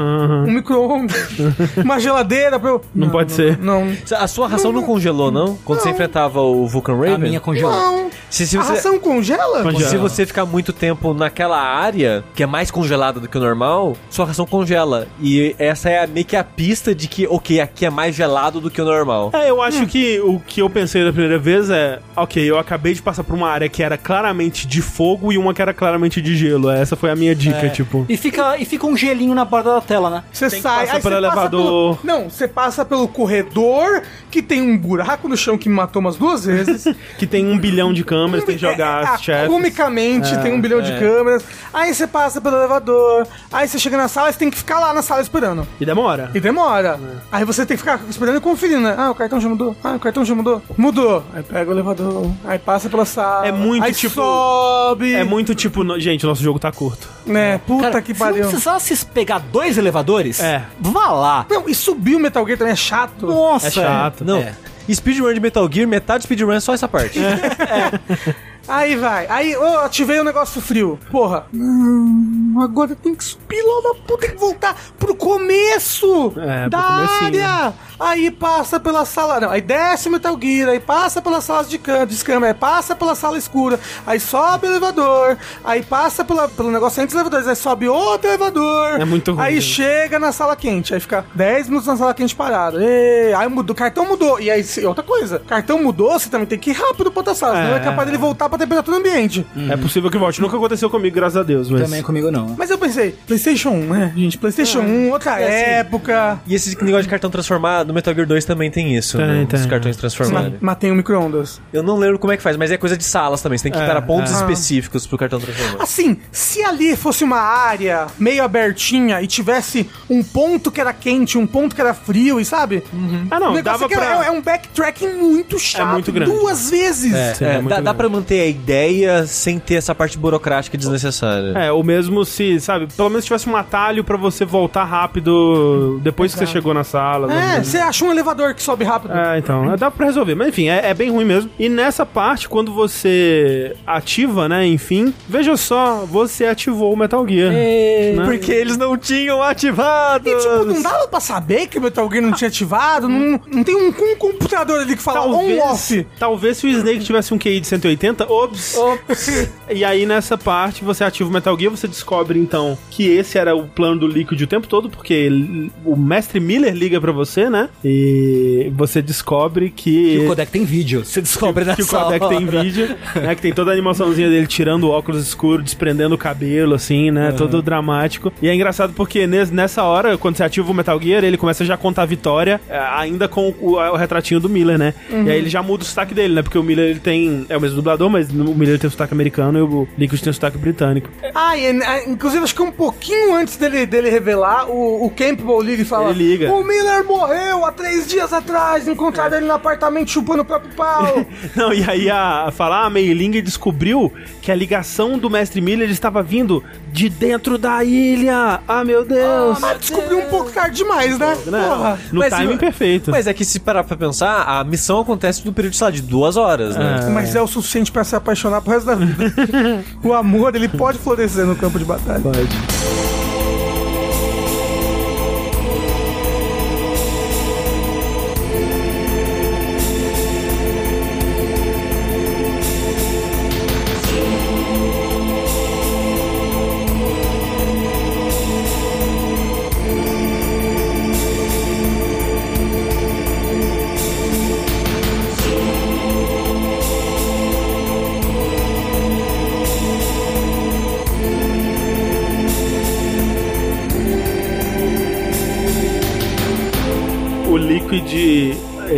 Um 0.47 0.51
micro-ondas, 0.51 1.27
uma 1.83 1.99
geladeira 1.99 2.59
pra 2.59 2.69
eu... 2.69 2.81
Não 2.93 3.09
pode 3.09 3.31
ser. 3.31 3.57
Não, 3.59 3.87
A 4.17 4.27
sua 4.27 4.47
ração 4.47 4.71
não 4.71 4.83
congelou, 4.83 5.31
não? 5.31 5.57
Quando 5.65 5.79
você 5.81 5.89
enfrentava 5.89 6.41
o 6.41 6.67
Vulcan 6.67 6.95
Raven? 6.95 7.13
A 7.15 7.17
minha 7.17 7.39
congelou. 7.39 7.71
não. 7.71 8.07
Se, 8.29 8.45
se 8.45 8.57
A 8.57 8.61
você, 8.61 8.73
ração 8.73 8.99
congela? 8.99 9.63
Congela. 9.63 9.89
se 9.89 9.97
você 9.97 10.25
ficar 10.25 10.45
muito 10.45 10.73
tempo 10.73 11.13
naquela 11.13 11.57
área, 11.61 12.23
que 12.35 12.43
é 12.43 12.45
mais 12.45 12.69
congelada 12.69 13.19
do 13.21 13.27
que 13.27 13.37
o 13.37 13.39
normal, 13.41 13.95
sua 14.09 14.25
ração 14.25 14.45
congela. 14.45 15.07
E 15.21 15.55
essa 15.59 15.89
é 15.89 16.05
meio 16.07 16.25
que 16.25 16.35
a 16.35 16.43
pista 16.43 16.93
de 16.93 17.07
que, 17.07 17.27
ok, 17.27 17.59
aqui 17.59 17.85
é 17.85 17.89
mais 17.89 18.15
gelado 18.15 18.59
do 18.61 18.69
que 18.69 18.81
o 18.81 18.85
normal. 18.85 19.31
É, 19.33 19.49
eu 19.49 19.61
acho 19.61 19.85
que 19.87 20.19
o 20.19 20.39
que 20.39 20.61
eu 20.61 20.69
pensei 20.69 21.03
da 21.03 21.11
primeira 21.11 21.37
vez 21.39 21.69
é, 21.69 21.99
ok, 22.15 22.43
eu 22.49 22.57
acabei 22.57 22.93
de 22.93 23.01
passar 23.01 23.23
por 23.23 23.35
uma 23.35 23.49
área 23.49 23.67
que 23.69 23.81
era 23.83 23.97
claramente 23.97 24.67
de 24.67 24.81
fogo 24.81 25.31
e 25.31 25.37
uma 25.37 25.53
que 25.53 25.61
era 25.61 25.73
claramente 25.73 26.21
de 26.21 26.35
gelo. 26.35 26.69
Essa 26.69 26.95
foi 26.95 27.09
a 27.11 27.15
minha 27.15 27.33
dica, 27.35 27.65
É. 27.65 27.69
tipo. 27.69 28.05
E 28.09 28.15
fica, 28.17 28.57
e 28.57 28.65
fica 28.65 28.85
um 28.85 28.95
gelinho 28.95 29.33
na 29.33 29.45
borda 29.45 29.73
da 29.73 29.81
tela, 29.81 30.09
né? 30.09 30.23
Você 30.31 30.49
sai, 30.49 30.85
passar 30.85 30.95
aí 30.97 31.01
pelo 31.01 31.01
você 31.01 31.01
passa 31.01 31.17
elevador. 31.17 31.97
pelo- 31.97 31.99
Não, 32.03 32.29
você 32.29 32.47
passa 32.47 32.85
pelo 32.85 33.07
corredor 33.07 34.03
que 34.31 34.41
tem 34.41 34.61
um 34.61 34.77
buraco 34.77 35.27
no 35.27 35.35
chão 35.37 35.57
que 35.57 35.69
me 35.69 35.75
matou 35.75 35.99
umas 35.99 36.15
duas 36.15 36.45
vezes. 36.45 36.85
Que 37.17 37.25
tem 37.25 37.47
um 37.47 37.57
bilhão 37.57 37.91
de 37.93 38.03
câmeras, 38.03 38.43
tem 38.45 38.55
que 38.55 38.61
jogar 38.61 39.03
É, 39.03 39.07
as 39.07 39.21
chefes. 39.23 39.47
Comicamente, 39.47 40.37
tem 40.41 40.53
um 40.53 40.61
bilhão 40.61 40.81
de 40.81 40.91
câmeras. 40.99 41.43
Aí 41.73 41.93
você 41.93 42.05
passa 42.05 42.39
pelo 42.39 42.55
elevador. 42.57 43.27
Aí 43.51 43.67
você 43.67 43.79
chega 43.79 43.97
na 43.97 44.07
sala, 44.07 44.31
você 44.31 44.37
tem 44.37 44.49
que 44.51 44.57
ficar 44.57 44.79
lá 44.79 44.93
na 44.93 45.01
sala 45.01 45.21
esperando. 45.21 45.46
E 45.79 45.85
demora. 45.85 46.31
E 46.33 46.39
demora. 46.39 46.99
Aí 47.31 47.43
você 47.45 47.65
tem 47.65 47.77
que 47.77 47.83
ficar 47.83 47.99
esperando 48.09 48.37
e 48.37 48.41
conferindo, 48.41 48.81
né? 48.81 48.95
Ah, 48.97 49.11
o 49.11 49.15
cartão 49.15 49.39
já 49.39 49.47
mudou. 49.49 49.75
Ah, 49.83 49.93
o 49.95 49.99
cartão 49.99 50.25
já 50.25 50.33
mudou. 50.35 50.61
Mudou. 50.77 51.23
Aí 51.33 51.43
pega 51.43 51.69
o 51.69 51.73
elevador. 51.73 52.31
Aí 52.45 52.57
passa 52.59 52.89
pela 52.89 53.05
sala. 53.05 53.47
É 53.47 53.51
muito 53.51 53.83
aí 53.83 53.93
tipo- 53.93 54.15
sobe. 54.15 55.13
É 55.13 55.23
muito 55.23 55.53
tipo, 55.55 55.83
no- 55.83 55.99
gente, 55.99 56.25
o 56.25 56.29
nosso 56.29 56.41
jogo 56.43 56.57
tá 56.59 56.71
curto. 56.71 57.07
Né? 57.25 57.57
Puta 57.59 57.83
Cara, 57.83 58.01
que 58.01 58.13
se 58.13 58.19
não 58.19 58.27
pariu. 58.27 58.47
precisasse 58.47 59.05
pegar 59.07 59.39
dois 59.39 59.77
elevadores, 59.77 60.39
É. 60.39 60.63
vá 60.79 61.09
lá. 61.11 61.45
Não, 61.49 61.67
e 61.67 61.75
subir 61.75 62.15
o 62.15 62.19
Metal 62.19 62.45
Gear 62.45 62.57
também 62.57 62.73
é 62.73 62.75
chato. 62.75 63.25
Nossa, 63.27 63.67
É 63.67 63.71
chato. 63.71 64.23
Não. 64.25 64.37
É. 64.37 64.53
Speedrun 64.89 65.33
de 65.33 65.39
Metal 65.41 65.69
Gear, 65.69 65.85
metade 65.85 66.23
speedrun 66.23 66.49
é 66.53 66.61
só 66.61 66.73
essa 66.73 66.87
parte. 66.87 67.19
Aí 68.67 68.95
vai. 68.95 69.27
Aí, 69.27 69.55
ô, 69.55 69.79
ativei 69.79 70.19
o 70.19 70.23
negócio 70.23 70.61
frio. 70.61 70.99
Porra. 71.09 71.45
Não, 71.53 72.61
agora 72.61 72.95
tem 72.95 73.15
que 73.15 73.23
subir 73.23 73.61
lá 73.61 73.81
da 73.93 73.99
puta, 74.01 74.17
tem 74.17 74.31
que 74.31 74.37
voltar 74.37 74.75
pro 74.99 75.15
começo 75.15 76.33
É, 76.37 76.69
da 76.69 76.79
área. 76.79 77.73
Aí 77.99 78.29
passa 78.31 78.79
pela 78.79 79.05
sala. 79.05 79.39
Não, 79.39 79.49
aí 79.49 79.61
desce 79.61 80.07
o 80.07 80.11
Metal 80.11 80.37
Gear, 80.41 80.69
aí 80.69 80.79
passa 80.79 81.21
pelas 81.21 81.43
salas 81.43 81.69
de 81.69 81.77
câmera, 81.77 82.05
de 82.05 82.23
câmera, 82.23 82.47
aí 82.47 82.53
passa 82.53 82.95
pela 82.95 83.15
sala 83.15 83.37
escura, 83.37 83.79
aí 84.05 84.19
sobe 84.19 84.67
o 84.67 84.69
elevador, 84.71 85.37
aí 85.63 85.81
passa 85.83 86.23
pela, 86.23 86.47
pelo 86.47 86.71
negócio 86.71 87.01
entre 87.01 87.15
os 87.15 87.21
elevadores, 87.21 87.47
aí 87.47 87.55
sobe 87.55 87.87
outro 87.87 88.27
elevador. 88.29 89.01
É 89.01 89.05
muito 89.05 89.31
ruim, 89.33 89.43
Aí 89.43 89.59
gente. 89.59 89.73
chega 89.75 90.19
na 90.19 90.31
sala 90.31 90.55
quente, 90.55 90.93
aí 90.93 90.99
fica 90.99 91.25
10 91.33 91.67
minutos 91.69 91.87
na 91.87 91.97
sala 91.97 92.13
quente 92.13 92.35
parado. 92.35 92.79
Ê, 92.81 93.33
aí 93.35 93.47
mudou, 93.49 93.73
o 93.73 93.77
cartão 93.77 94.05
mudou. 94.05 94.39
E 94.39 94.49
aí, 94.51 94.63
se- 94.63 94.85
outra 94.85 95.03
coisa, 95.03 95.39
cartão 95.47 95.81
mudou, 95.81 96.11
você 96.19 96.29
também 96.29 96.45
tem 96.47 96.57
que 96.59 96.69
ir 96.71 96.73
rápido 96.73 97.11
pra 97.11 97.19
outra 97.21 97.33
sala, 97.35 97.55
senão 97.55 97.73
É. 97.73 97.77
é 97.77 97.79
capaz 97.79 98.05
dele 98.05 98.17
voltar 98.17 98.47
pra 98.49 98.57
temperatura 98.57 98.97
ambiente. 98.97 99.45
É 99.69 99.75
possível 99.77 100.09
que 100.11 100.17
volte. 100.17 100.39
Nunca 100.41 100.55
aconteceu 100.57 100.89
comigo, 100.89 101.15
graças 101.15 101.37
a 101.37 101.43
Deus. 101.43 101.69
Mas... 101.69 101.81
Também 101.83 102.01
comigo 102.03 102.29
não. 102.31 102.55
Mas 102.57 102.69
eu 102.69 102.77
pensei, 102.77 103.15
PlayStation 103.25 103.69
1, 103.71 103.79
né, 103.93 104.13
gente? 104.15 104.37
PlayStation 104.37 104.79
1, 104.81 105.11
outra 105.11 105.39
época. 105.39 106.39
E 106.47 106.55
esse 106.55 106.75
negócio 106.83 107.03
de 107.03 107.09
cartão 107.09 107.29
transformado, 107.29 107.86
no 107.87 107.93
Metal 107.93 108.13
Gear 108.13 108.27
2 108.27 108.45
também 108.45 108.69
tem 108.69 108.95
isso, 108.95 109.17
Tem, 109.17 109.25
né? 109.27 109.45
tem. 109.49 109.59
Os 109.59 109.65
cartões 109.65 109.95
Ma 109.95 109.99
transformados. 110.01 110.53
matei 110.61 110.91
um 110.91 110.95
micro-ondas. 110.95 111.61
Eu 111.73 111.81
não 111.81 111.97
lembro 111.97 112.19
como 112.19 112.31
é 112.33 112.37
que 112.37 112.43
faz, 112.43 112.55
mas 112.57 112.69
é 112.71 112.77
coisa 112.77 112.95
de 112.97 113.03
salas 113.03 113.41
também. 113.41 113.57
Você 113.57 113.63
tem 113.63 113.71
que 113.71 113.77
É, 113.77 113.81
estar 113.81 113.97
a 113.97 114.01
pontos 114.01 114.31
é. 114.31 114.35
específicos 114.35 115.07
pro 115.07 115.17
cartão 115.17 115.39
transformado. 115.39 115.81
Assim, 115.81 116.17
se 116.31 116.63
ali 116.63 116.95
fosse 116.95 117.23
uma 117.23 117.39
área 117.39 118.07
meio 118.19 118.43
abertinha 118.43 119.21
e 119.21 119.27
tivesse 119.27 119.89
um 120.09 120.23
ponto 120.23 120.69
que 120.71 120.79
era 120.81 120.93
quente, 120.93 121.37
um 121.37 121.47
ponto 121.47 121.73
que 121.75 121.81
era 121.81 121.93
frio, 121.93 122.39
e 122.39 122.45
sabe? 122.45 122.83
Ah, 123.31 123.39
não, 123.39 123.51
o 123.51 123.53
negócio 123.55 123.63
dava 123.63 123.85
é 123.85 123.87
que 123.87 123.95
pra... 123.95 124.23
é, 124.23 124.27
é 124.27 124.31
um 124.31 124.41
backtracking 124.41 125.13
muito 125.13 125.57
chato. 125.59 125.93
muito 125.93 126.11
grande. 126.11 126.31
Duas 126.31 126.69
vezes. 126.69 127.11
Sim, 127.37 127.45
É, 127.45 127.53
é 127.55 127.61
muito 127.61 127.69
dá, 127.69 127.79
dá 127.81 127.93
pra 127.93 128.09
manter 128.09 128.41
a 128.41 128.45
ideia 128.45 129.25
sem 129.25 129.59
ter 129.59 129.75
essa 129.75 129.95
parte 129.95 130.17
burocrática 130.17 130.77
desnecessária. 130.77 131.53
É, 131.57 131.71
ou 131.71 131.83
mesmo 131.83 132.23
se, 132.25 132.59
sabe, 132.59 132.87
pelo 132.95 133.09
menos 133.09 133.25
tivesse 133.25 133.49
um 133.49 133.55
atalho 133.55 134.03
pra 134.03 134.17
você 134.17 134.43
voltar 134.45 134.83
rápido 134.83 135.99
depois 136.03 136.33
que 136.33 136.39
você 136.39 136.45
chegou 136.45 136.73
na 136.73 136.83
sala. 136.83 137.31
É, 137.31 137.57
né? 137.57 137.63
Você 137.77 137.83
acha 137.83 138.05
um 138.05 138.11
elevador 138.11 138.53
que 138.53 138.61
sobe 138.63 138.83
rápido. 138.83 139.13
É, 139.15 139.37
então, 139.37 139.75
dá 139.77 139.89
pra 139.91 140.05
resolver. 140.05 140.35
Mas 140.35 140.49
enfim, 140.49 140.67
é, 140.69 140.89
é 140.89 140.93
bem 140.93 141.09
ruim 141.09 141.25
mesmo. 141.25 141.49
E 141.59 141.69
nessa 141.69 142.05
parte, 142.05 142.47
quando 142.49 142.73
você 142.73 143.75
ativa, 143.85 144.47
né, 144.49 144.65
enfim, 144.67 145.13
veja 145.27 145.55
só, 145.57 146.05
você 146.05 146.45
ativou 146.45 146.93
o 146.93 146.97
Metal 146.97 147.27
Gear. 147.27 147.51
né? 147.51 148.25
Porque 148.25 148.51
eles 148.51 148.77
não 148.77 148.97
tinham 148.97 149.41
ativado. 149.41 150.29
E, 150.29 150.35
tipo, 150.37 150.65
não 150.65 150.81
dava 150.81 151.07
pra 151.07 151.19
saber 151.19 151.67
que 151.67 151.77
o 151.77 151.81
Metal 151.81 152.09
Gear 152.09 152.23
não 152.23 152.31
tinha 152.31 152.47
ativado? 152.47 153.07
Não, 153.07 153.39
não 153.51 153.63
tem 153.63 153.75
um, 153.75 153.89
um 153.89 154.15
computador 154.15 154.81
ali 154.81 154.95
que 154.95 155.01
fala 155.01 155.25
on-off. 155.27 156.05
talvez 156.19 156.57
se 156.57 156.67
o 156.67 156.69
Snake 156.69 156.99
tivesse 157.03 157.33
um 157.33 157.37
QI 157.37 157.59
de 157.59 157.67
180, 157.67 158.31
ops. 158.31 158.75
E 159.69 159.83
aí 159.83 160.05
nessa 160.05 160.37
parte 160.37 160.83
você 160.83 161.03
ativa 161.03 161.29
o 161.29 161.33
Metal 161.33 161.57
Gear, 161.59 161.71
você 161.71 161.87
descobre 161.87 162.39
então 162.39 162.77
que 162.89 163.07
esse 163.07 163.37
era 163.37 163.55
o 163.55 163.67
plano 163.67 163.99
do 163.99 164.07
Liquid 164.07 164.41
o 164.41 164.47
tempo 164.47 164.67
todo, 164.67 164.89
porque 164.89 165.13
ele- 165.13 165.71
o 165.85 165.95
mestre 165.95 166.39
Miller 166.39 166.73
liga 166.73 166.99
pra 167.01 167.11
você, 167.11 167.49
né? 167.49 167.66
E 167.83 168.71
você 168.75 169.01
descobre 169.01 169.69
que 169.69 170.15
E 170.15 170.19
o 170.19 170.27
codec 170.27 170.51
tem 170.51 170.65
vídeo. 170.65 171.03
Você 171.05 171.21
descobre 171.21 171.63
que 171.65 171.71
o 171.71 171.75
nessa 171.77 171.99
codec 171.99 172.27
tem 172.29 172.47
hora. 172.47 172.63
vídeo, 172.63 172.95
né? 173.15 173.35
Que 173.35 173.41
tem 173.41 173.53
toda 173.53 173.71
a 173.71 173.73
animaçãozinha 173.73 174.29
dele 174.29 174.47
tirando 174.47 174.83
o 174.85 174.89
óculos 174.89 175.25
escuro, 175.25 175.61
desprendendo 175.63 176.15
o 176.15 176.17
cabelo, 176.17 176.75
assim, 176.75 177.11
né? 177.11 177.31
Todo 177.31 177.61
dramático. 177.61 178.31
E 178.41 178.47
é 178.47 178.53
engraçado 178.55 178.93
porque 178.93 179.25
nes- 179.27 179.51
nessa 179.51 179.83
hora, 179.83 180.17
quando 180.17 180.35
você 180.37 180.43
ativa 180.43 180.69
o 180.71 180.73
Metal 180.73 180.99
Gear, 181.01 181.23
ele 181.23 181.37
começa 181.37 181.63
já 181.65 181.73
a 181.75 181.77
contar 181.77 182.03
a 182.03 182.05
vitória, 182.05 182.59
é, 182.69 182.77
ainda 182.79 183.27
com 183.27 183.53
o, 183.61 183.73
o 183.75 183.95
retratinho 183.95 184.39
do 184.39 184.49
Miller, 184.49 184.77
né? 184.77 184.93
E 185.09 185.29
aí 185.29 185.37
ele 185.37 185.49
já 185.49 185.61
muda 185.63 185.83
o 185.83 185.85
sotaque 185.85 186.13
dele, 186.13 186.33
né? 186.33 186.41
Porque 186.41 186.57
o 186.57 186.63
Miller 186.63 186.89
ele 186.89 186.99
tem. 186.99 187.45
É 187.49 187.57
o 187.57 187.61
mesmo 187.61 187.75
dublador, 187.77 188.09
mas 188.09 188.29
o 188.29 188.33
Miller 188.55 188.79
tem 188.79 188.87
o 188.87 188.91
sotaque 188.91 189.13
americano 189.13 189.57
e 189.59 189.61
o 189.61 189.87
Liquid 189.97 190.19
tem 190.21 190.31
o 190.31 190.33
sotaque 190.33 190.57
britânico. 190.57 191.09
Ah, 191.33 191.57
e, 191.57 191.67
ah, 191.81 192.03
inclusive 192.07 192.43
acho 192.43 192.55
que 192.55 192.61
um 192.61 192.71
pouquinho 192.71 193.35
antes 193.35 193.57
dele, 193.57 193.85
dele 193.85 194.09
revelar, 194.09 194.69
o, 194.69 195.05
o 195.05 195.09
Campbell 195.09 195.61
liga 195.61 195.81
e 195.81 195.85
fala: 195.85 196.09
Ele 196.11 196.23
liga. 196.31 196.51
O 196.51 196.63
Miller 196.63 197.03
morreu 197.05 197.56
há 197.65 197.71
três 197.71 198.07
dias 198.07 198.31
atrás, 198.33 198.87
encontraram 198.87 199.37
ele 199.37 199.45
no 199.47 199.53
apartamento 199.53 200.11
chupando 200.11 200.41
o 200.41 200.45
próprio 200.45 200.73
pau. 200.75 201.25
Não, 201.55 201.73
e 201.73 201.83
aí 201.89 202.09
a, 202.09 202.49
falar, 202.51 202.85
a 202.85 202.89
Mei 202.89 203.13
Ling 203.13 203.41
descobriu 203.41 204.11
que 204.41 204.51
a 204.51 204.55
ligação 204.55 205.17
do 205.17 205.29
Mestre 205.29 205.59
Miller 205.61 205.89
estava 205.89 206.21
vindo 206.23 206.63
de 206.91 207.09
dentro 207.09 207.57
da 207.57 207.83
ilha. 207.83 208.59
Ah, 208.67 208.83
meu 208.83 209.03
Deus! 209.05 209.59
Mas 209.59 209.79
descobriu 209.79 210.19
um 210.19 210.25
pouco 210.29 210.51
tarde 210.51 210.77
demais, 210.77 211.17
né? 211.17 211.37
Né? 211.45 211.67
Porra. 211.67 211.99
No 212.11 212.19
Mas 212.19 212.33
timing 212.33 212.53
eu- 212.53 212.57
perfeito. 212.57 213.11
Mas 213.11 213.27
é 213.27 213.33
que 213.33 213.45
se 213.45 213.59
parar 213.59 213.83
pra 213.83 213.95
pensar, 213.97 214.43
a 214.43 214.63
missão 214.63 215.01
acontece 215.01 215.45
no 215.45 215.53
período, 215.53 215.75
sei 215.75 215.85
lá, 215.85 215.91
de 215.91 216.01
duas 216.01 216.37
horas, 216.37 216.75
né? 216.75 217.09
Mas 217.13 217.35
é 217.35 217.41
o 217.41 217.47
suficiente 217.47 217.91
pra 217.91 218.03
se 218.03 218.15
apaixonar 218.15 218.61
pro 218.61 218.71
resto 218.71 218.85
da 218.85 218.95
vida. 218.95 219.33
o 220.03 220.13
amor, 220.13 220.55
ele 220.55 220.67
pode 220.69 220.97
florescer 220.97 221.45
no 221.45 221.55
campo 221.55 221.77
de 221.77 221.85
batalha. 221.85 222.21
o 222.21 223.26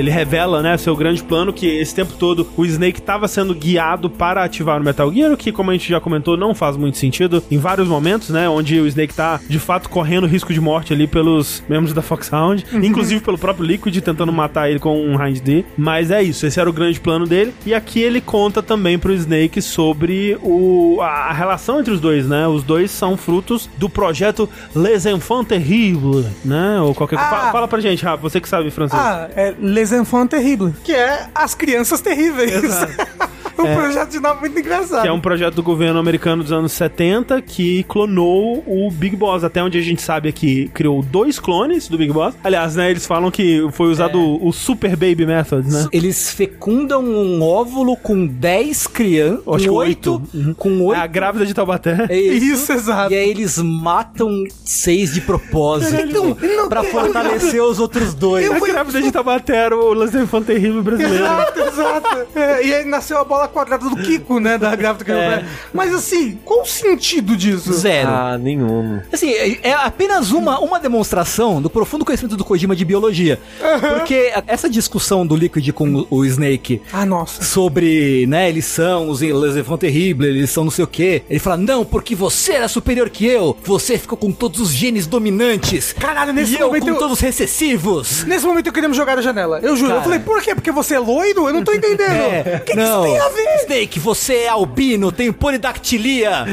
ele 0.10 0.12
revela, 0.12 0.62
né, 0.62 0.76
seu 0.78 0.96
grande 0.96 1.24
plano 1.24 1.54
que 1.54 1.68
esse 1.68 1.94
tempo 1.94 2.14
todo 2.14 2.48
o 2.58 2.66
Snake 2.66 3.00
estava 3.00 3.28
sendo 3.28 3.54
guiado 3.54 4.10
para 4.10 4.44
ativar 4.44 4.82
o 4.82 4.84
Metal 4.84 5.12
Gear, 5.14 5.32
o 5.32 5.38
que 5.38 5.52
como 5.52 5.70
a 5.70 5.74
gente 5.74 5.90
já 5.90 6.02
comentou 6.02 6.36
não 6.36 6.54
faz 6.56 6.76
muito 6.76 6.98
sentido 6.98 7.44
em 7.50 7.58
vários 7.58 7.88
momentos, 7.88 8.30
né, 8.30 8.50
onde 8.50 8.80
o 8.80 8.88
Snake 8.88 9.14
tá 9.14 9.40
de 9.48 9.60
fato 9.60 9.90
correndo 9.90 10.26
risco 10.26 10.52
de 10.52 10.60
morte 10.60 10.92
ali 10.92 11.08
pelos 11.08 11.64
membros 11.70 11.94
da 11.94 12.02
Foxhound, 12.02 12.66
inclusive 12.74 13.22
pelo 13.22 13.38
próprio 13.38 13.66
Liquid 13.66 13.96
tentando 14.02 14.34
matar 14.34 14.70
ele 14.70 14.80
com 14.80 15.00
um 15.00 15.24
Hind 15.24 15.40
D. 15.40 15.64
Mas 15.78 16.10
é 16.10 16.24
isso, 16.24 16.46
esse 16.46 16.60
era 16.60 16.70
o 16.70 16.74
grande 16.74 17.00
plano 17.00 17.28
dele. 17.28 17.54
E 17.66 17.74
aqui 17.74 18.02
ele 18.02 18.22
conta 18.22 18.64
também 18.64 18.98
pro 18.98 19.14
Snake 19.14 19.62
sobre 19.62 20.38
o, 20.42 21.00
a, 21.02 21.30
a 21.30 21.34
relação 21.34 21.80
entre 21.80 21.94
os 21.94 22.00
dois, 22.00 22.28
né? 22.28 22.48
Os 22.48 22.64
dois 22.64 22.90
são 22.92 23.16
frutos 23.16 23.70
do 23.78 23.90
projeto 23.90 24.50
Les 24.76 25.06
Enfants 25.06 25.48
Terribles, 25.48 26.26
né? 26.44 26.80
Ou 26.82 26.96
qualquer 26.96 27.18
coisa. 27.18 27.30
Ah. 27.32 27.40
Fala, 27.40 27.52
fala 27.52 27.68
pra 27.68 27.80
gente, 27.80 28.04
Rafa, 28.04 28.22
você 28.22 28.40
que 28.40 28.50
sabe 28.50 28.72
francês. 28.72 29.02
Ah, 29.02 29.30
é 29.36 29.54
Les 29.60 29.92
Enfants 30.00 30.30
Terribles, 30.30 30.74
que 30.84 30.94
é 30.94 31.28
As 31.36 31.53
Crianças 31.53 32.02
Terríveis. 32.02 32.64
um 33.64 33.76
projeto 33.76 34.10
de 34.10 34.20
nome 34.20 34.40
muito 34.42 34.60
engraçado. 34.60 35.02
Que 35.02 35.08
é 35.08 35.12
um 35.12 35.20
projeto 35.20 35.56
do 35.56 35.64
governo 35.64 36.00
americano 36.00 36.44
dos 36.44 36.52
anos 36.52 36.72
70 36.74 37.42
que 37.42 37.84
clonou 37.84 38.64
o 38.66 38.90
Big 38.92 39.16
Boss. 39.16 39.44
Até 39.44 39.64
onde 39.64 39.78
a 39.78 39.82
gente 39.82 40.02
sabe 40.02 40.30
aqui, 40.30 40.70
criou 40.74 41.02
dois 41.02 41.40
clones 41.40 41.88
do 41.88 41.98
Big 41.98 42.12
Boss. 42.12 42.36
Aliás, 42.44 42.76
né, 42.76 42.90
eles 42.90 43.06
falam 43.06 43.30
que 43.32 43.68
foi 43.72 43.88
usado 43.90 44.20
o, 44.20 44.48
o 44.48 44.52
Super 44.54 44.92
Baby 44.96 45.26
Method, 45.26 45.70
né? 45.72 45.88
Eles 45.92 46.32
fecundam 46.32 47.04
um 47.04 47.42
óvulo 47.42 47.96
com 47.98 48.26
10 48.26 48.88
crianças. 48.88 49.44
Acho 49.48 49.64
que 49.64 49.70
Com 49.70 49.76
oito. 49.76 50.22
8. 50.34 50.56
Com 50.56 50.82
8. 50.86 51.00
É 51.00 51.04
a 51.04 51.08
grávida 51.08 51.46
de 51.46 51.54
Taubaté. 51.54 52.06
É 52.10 52.20
isso. 52.20 52.46
Isso, 52.50 52.74
exato. 52.74 53.14
E 53.14 53.18
aí 53.18 53.30
eles 53.30 53.58
matam 53.58 54.44
seis 54.64 55.14
de 55.14 55.22
propósito. 55.22 56.00
Então, 56.02 56.36
não- 56.56 56.70
pra 56.70 56.84
fortalecer 56.84 57.62
os 57.64 57.80
outros 57.80 58.14
dois. 58.14 58.50
A 58.50 58.60
grávida 58.60 59.02
de 59.02 59.12
Taubaté 59.12 59.56
era 59.56 59.76
o 59.78 59.94
Lance 59.94 60.18
Infante 60.18 60.48
Terrível 60.48 60.82
brasileiro. 60.84 61.24
Exato, 61.24 61.60
exato. 61.60 62.10
É, 62.40 62.66
e 62.66 62.74
aí 62.74 62.86
nasceu 62.86 63.18
a 63.18 63.24
bola 63.24 63.48
quadrada 63.50 63.90
do 63.90 63.95
Kiko, 63.98 64.40
né? 64.40 64.58
Da 64.58 64.76
grávida 64.76 65.03
que 65.06 65.11
É. 65.11 65.44
Mas 65.74 65.94
assim, 65.94 66.38
qual 66.45 66.61
o 66.61 66.66
sentido 66.66 67.36
disso? 67.36 67.74
Zero. 67.74 68.10
Ah, 68.10 68.38
nenhum. 68.38 69.00
Assim, 69.11 69.32
é 69.32 69.60
é 69.69 69.74
apenas 69.74 70.32
uma, 70.32 70.60
uma 70.60 70.80
demonstração 70.80 71.61
do 71.61 71.69
profundo 71.69 72.06
conhecimento 72.06 72.38
do 72.38 72.45
Kojima 72.45 72.76
de 72.76 72.86
biologia. 72.86 73.40
Porque 73.98 74.32
a- 74.36 74.44
essa 74.48 74.69
discussão 74.69 75.26
do 75.26 75.36
Liquid 75.36 75.69
com 75.72 76.06
o, 76.10 76.26
Snake 76.26 76.82
Ah, 76.94 77.06
nossa. 77.06 77.44
sobre, 77.44 78.26
né, 78.28 78.50
eles 78.50 78.66
são 78.66 79.10
os 79.10 79.22
Les 79.22 79.56
Enfants 79.58 79.80
Terribles, 79.80 80.30
eles 80.30 80.50
são 80.50 80.64
não 80.64 80.72
sei 80.72 80.84
o 80.84 80.88
quê. 80.88 81.24
Ele 81.30 81.40
fala, 81.40 81.58
não, 81.58 81.84
porque 81.86 82.16
você 82.16 82.53
era 82.53 82.68
superior 82.68 83.10
que 83.10 83.26
eu, 83.26 83.56
você 83.64 83.98
ficou 83.98 84.18
com 84.18 84.32
todos 84.32 84.60
os 84.60 84.69
genes 84.72 85.06
dominantes. 85.08 85.94
Caralho, 85.94 86.34
nesse 86.34 86.53
e 86.56 86.60
eu 86.60 86.68
momento 86.68 86.84
com 86.84 86.90
eu- 86.90 86.95
todos 86.98 87.14
os 87.14 87.19
recessivos. 87.19 88.24
Nesse 88.26 88.45
momento 88.45 88.68
eu 88.68 88.74
queria 88.74 88.90
me 88.90 88.95
jogar 88.95 89.16
da 89.16 89.22
janela. 89.22 89.60
Eu 89.61 89.76
juro. 89.76 89.90
Cara. 89.90 90.00
Eu 90.00 90.03
falei, 90.03 90.19
por 90.19 90.42
quê? 90.42 90.53
Porque 90.56 90.72
você 90.72 90.95
é 90.95 91.00
loiro? 91.00 91.48
Eu 91.48 91.53
não 91.53 91.64
tô 91.64 91.74
entendendo. 91.74 92.10
O 92.10 92.60
que, 92.66 92.74
que 92.74 92.80
isso 92.82 93.02
tem 93.03 93.19
a 93.19 93.30
ver? 93.30 93.39
Snake, 93.64 94.00
você 94.00 94.35
é 94.35 94.48
albino, 94.50 95.11
tem 95.11 95.32
polidactilia. 95.32 96.45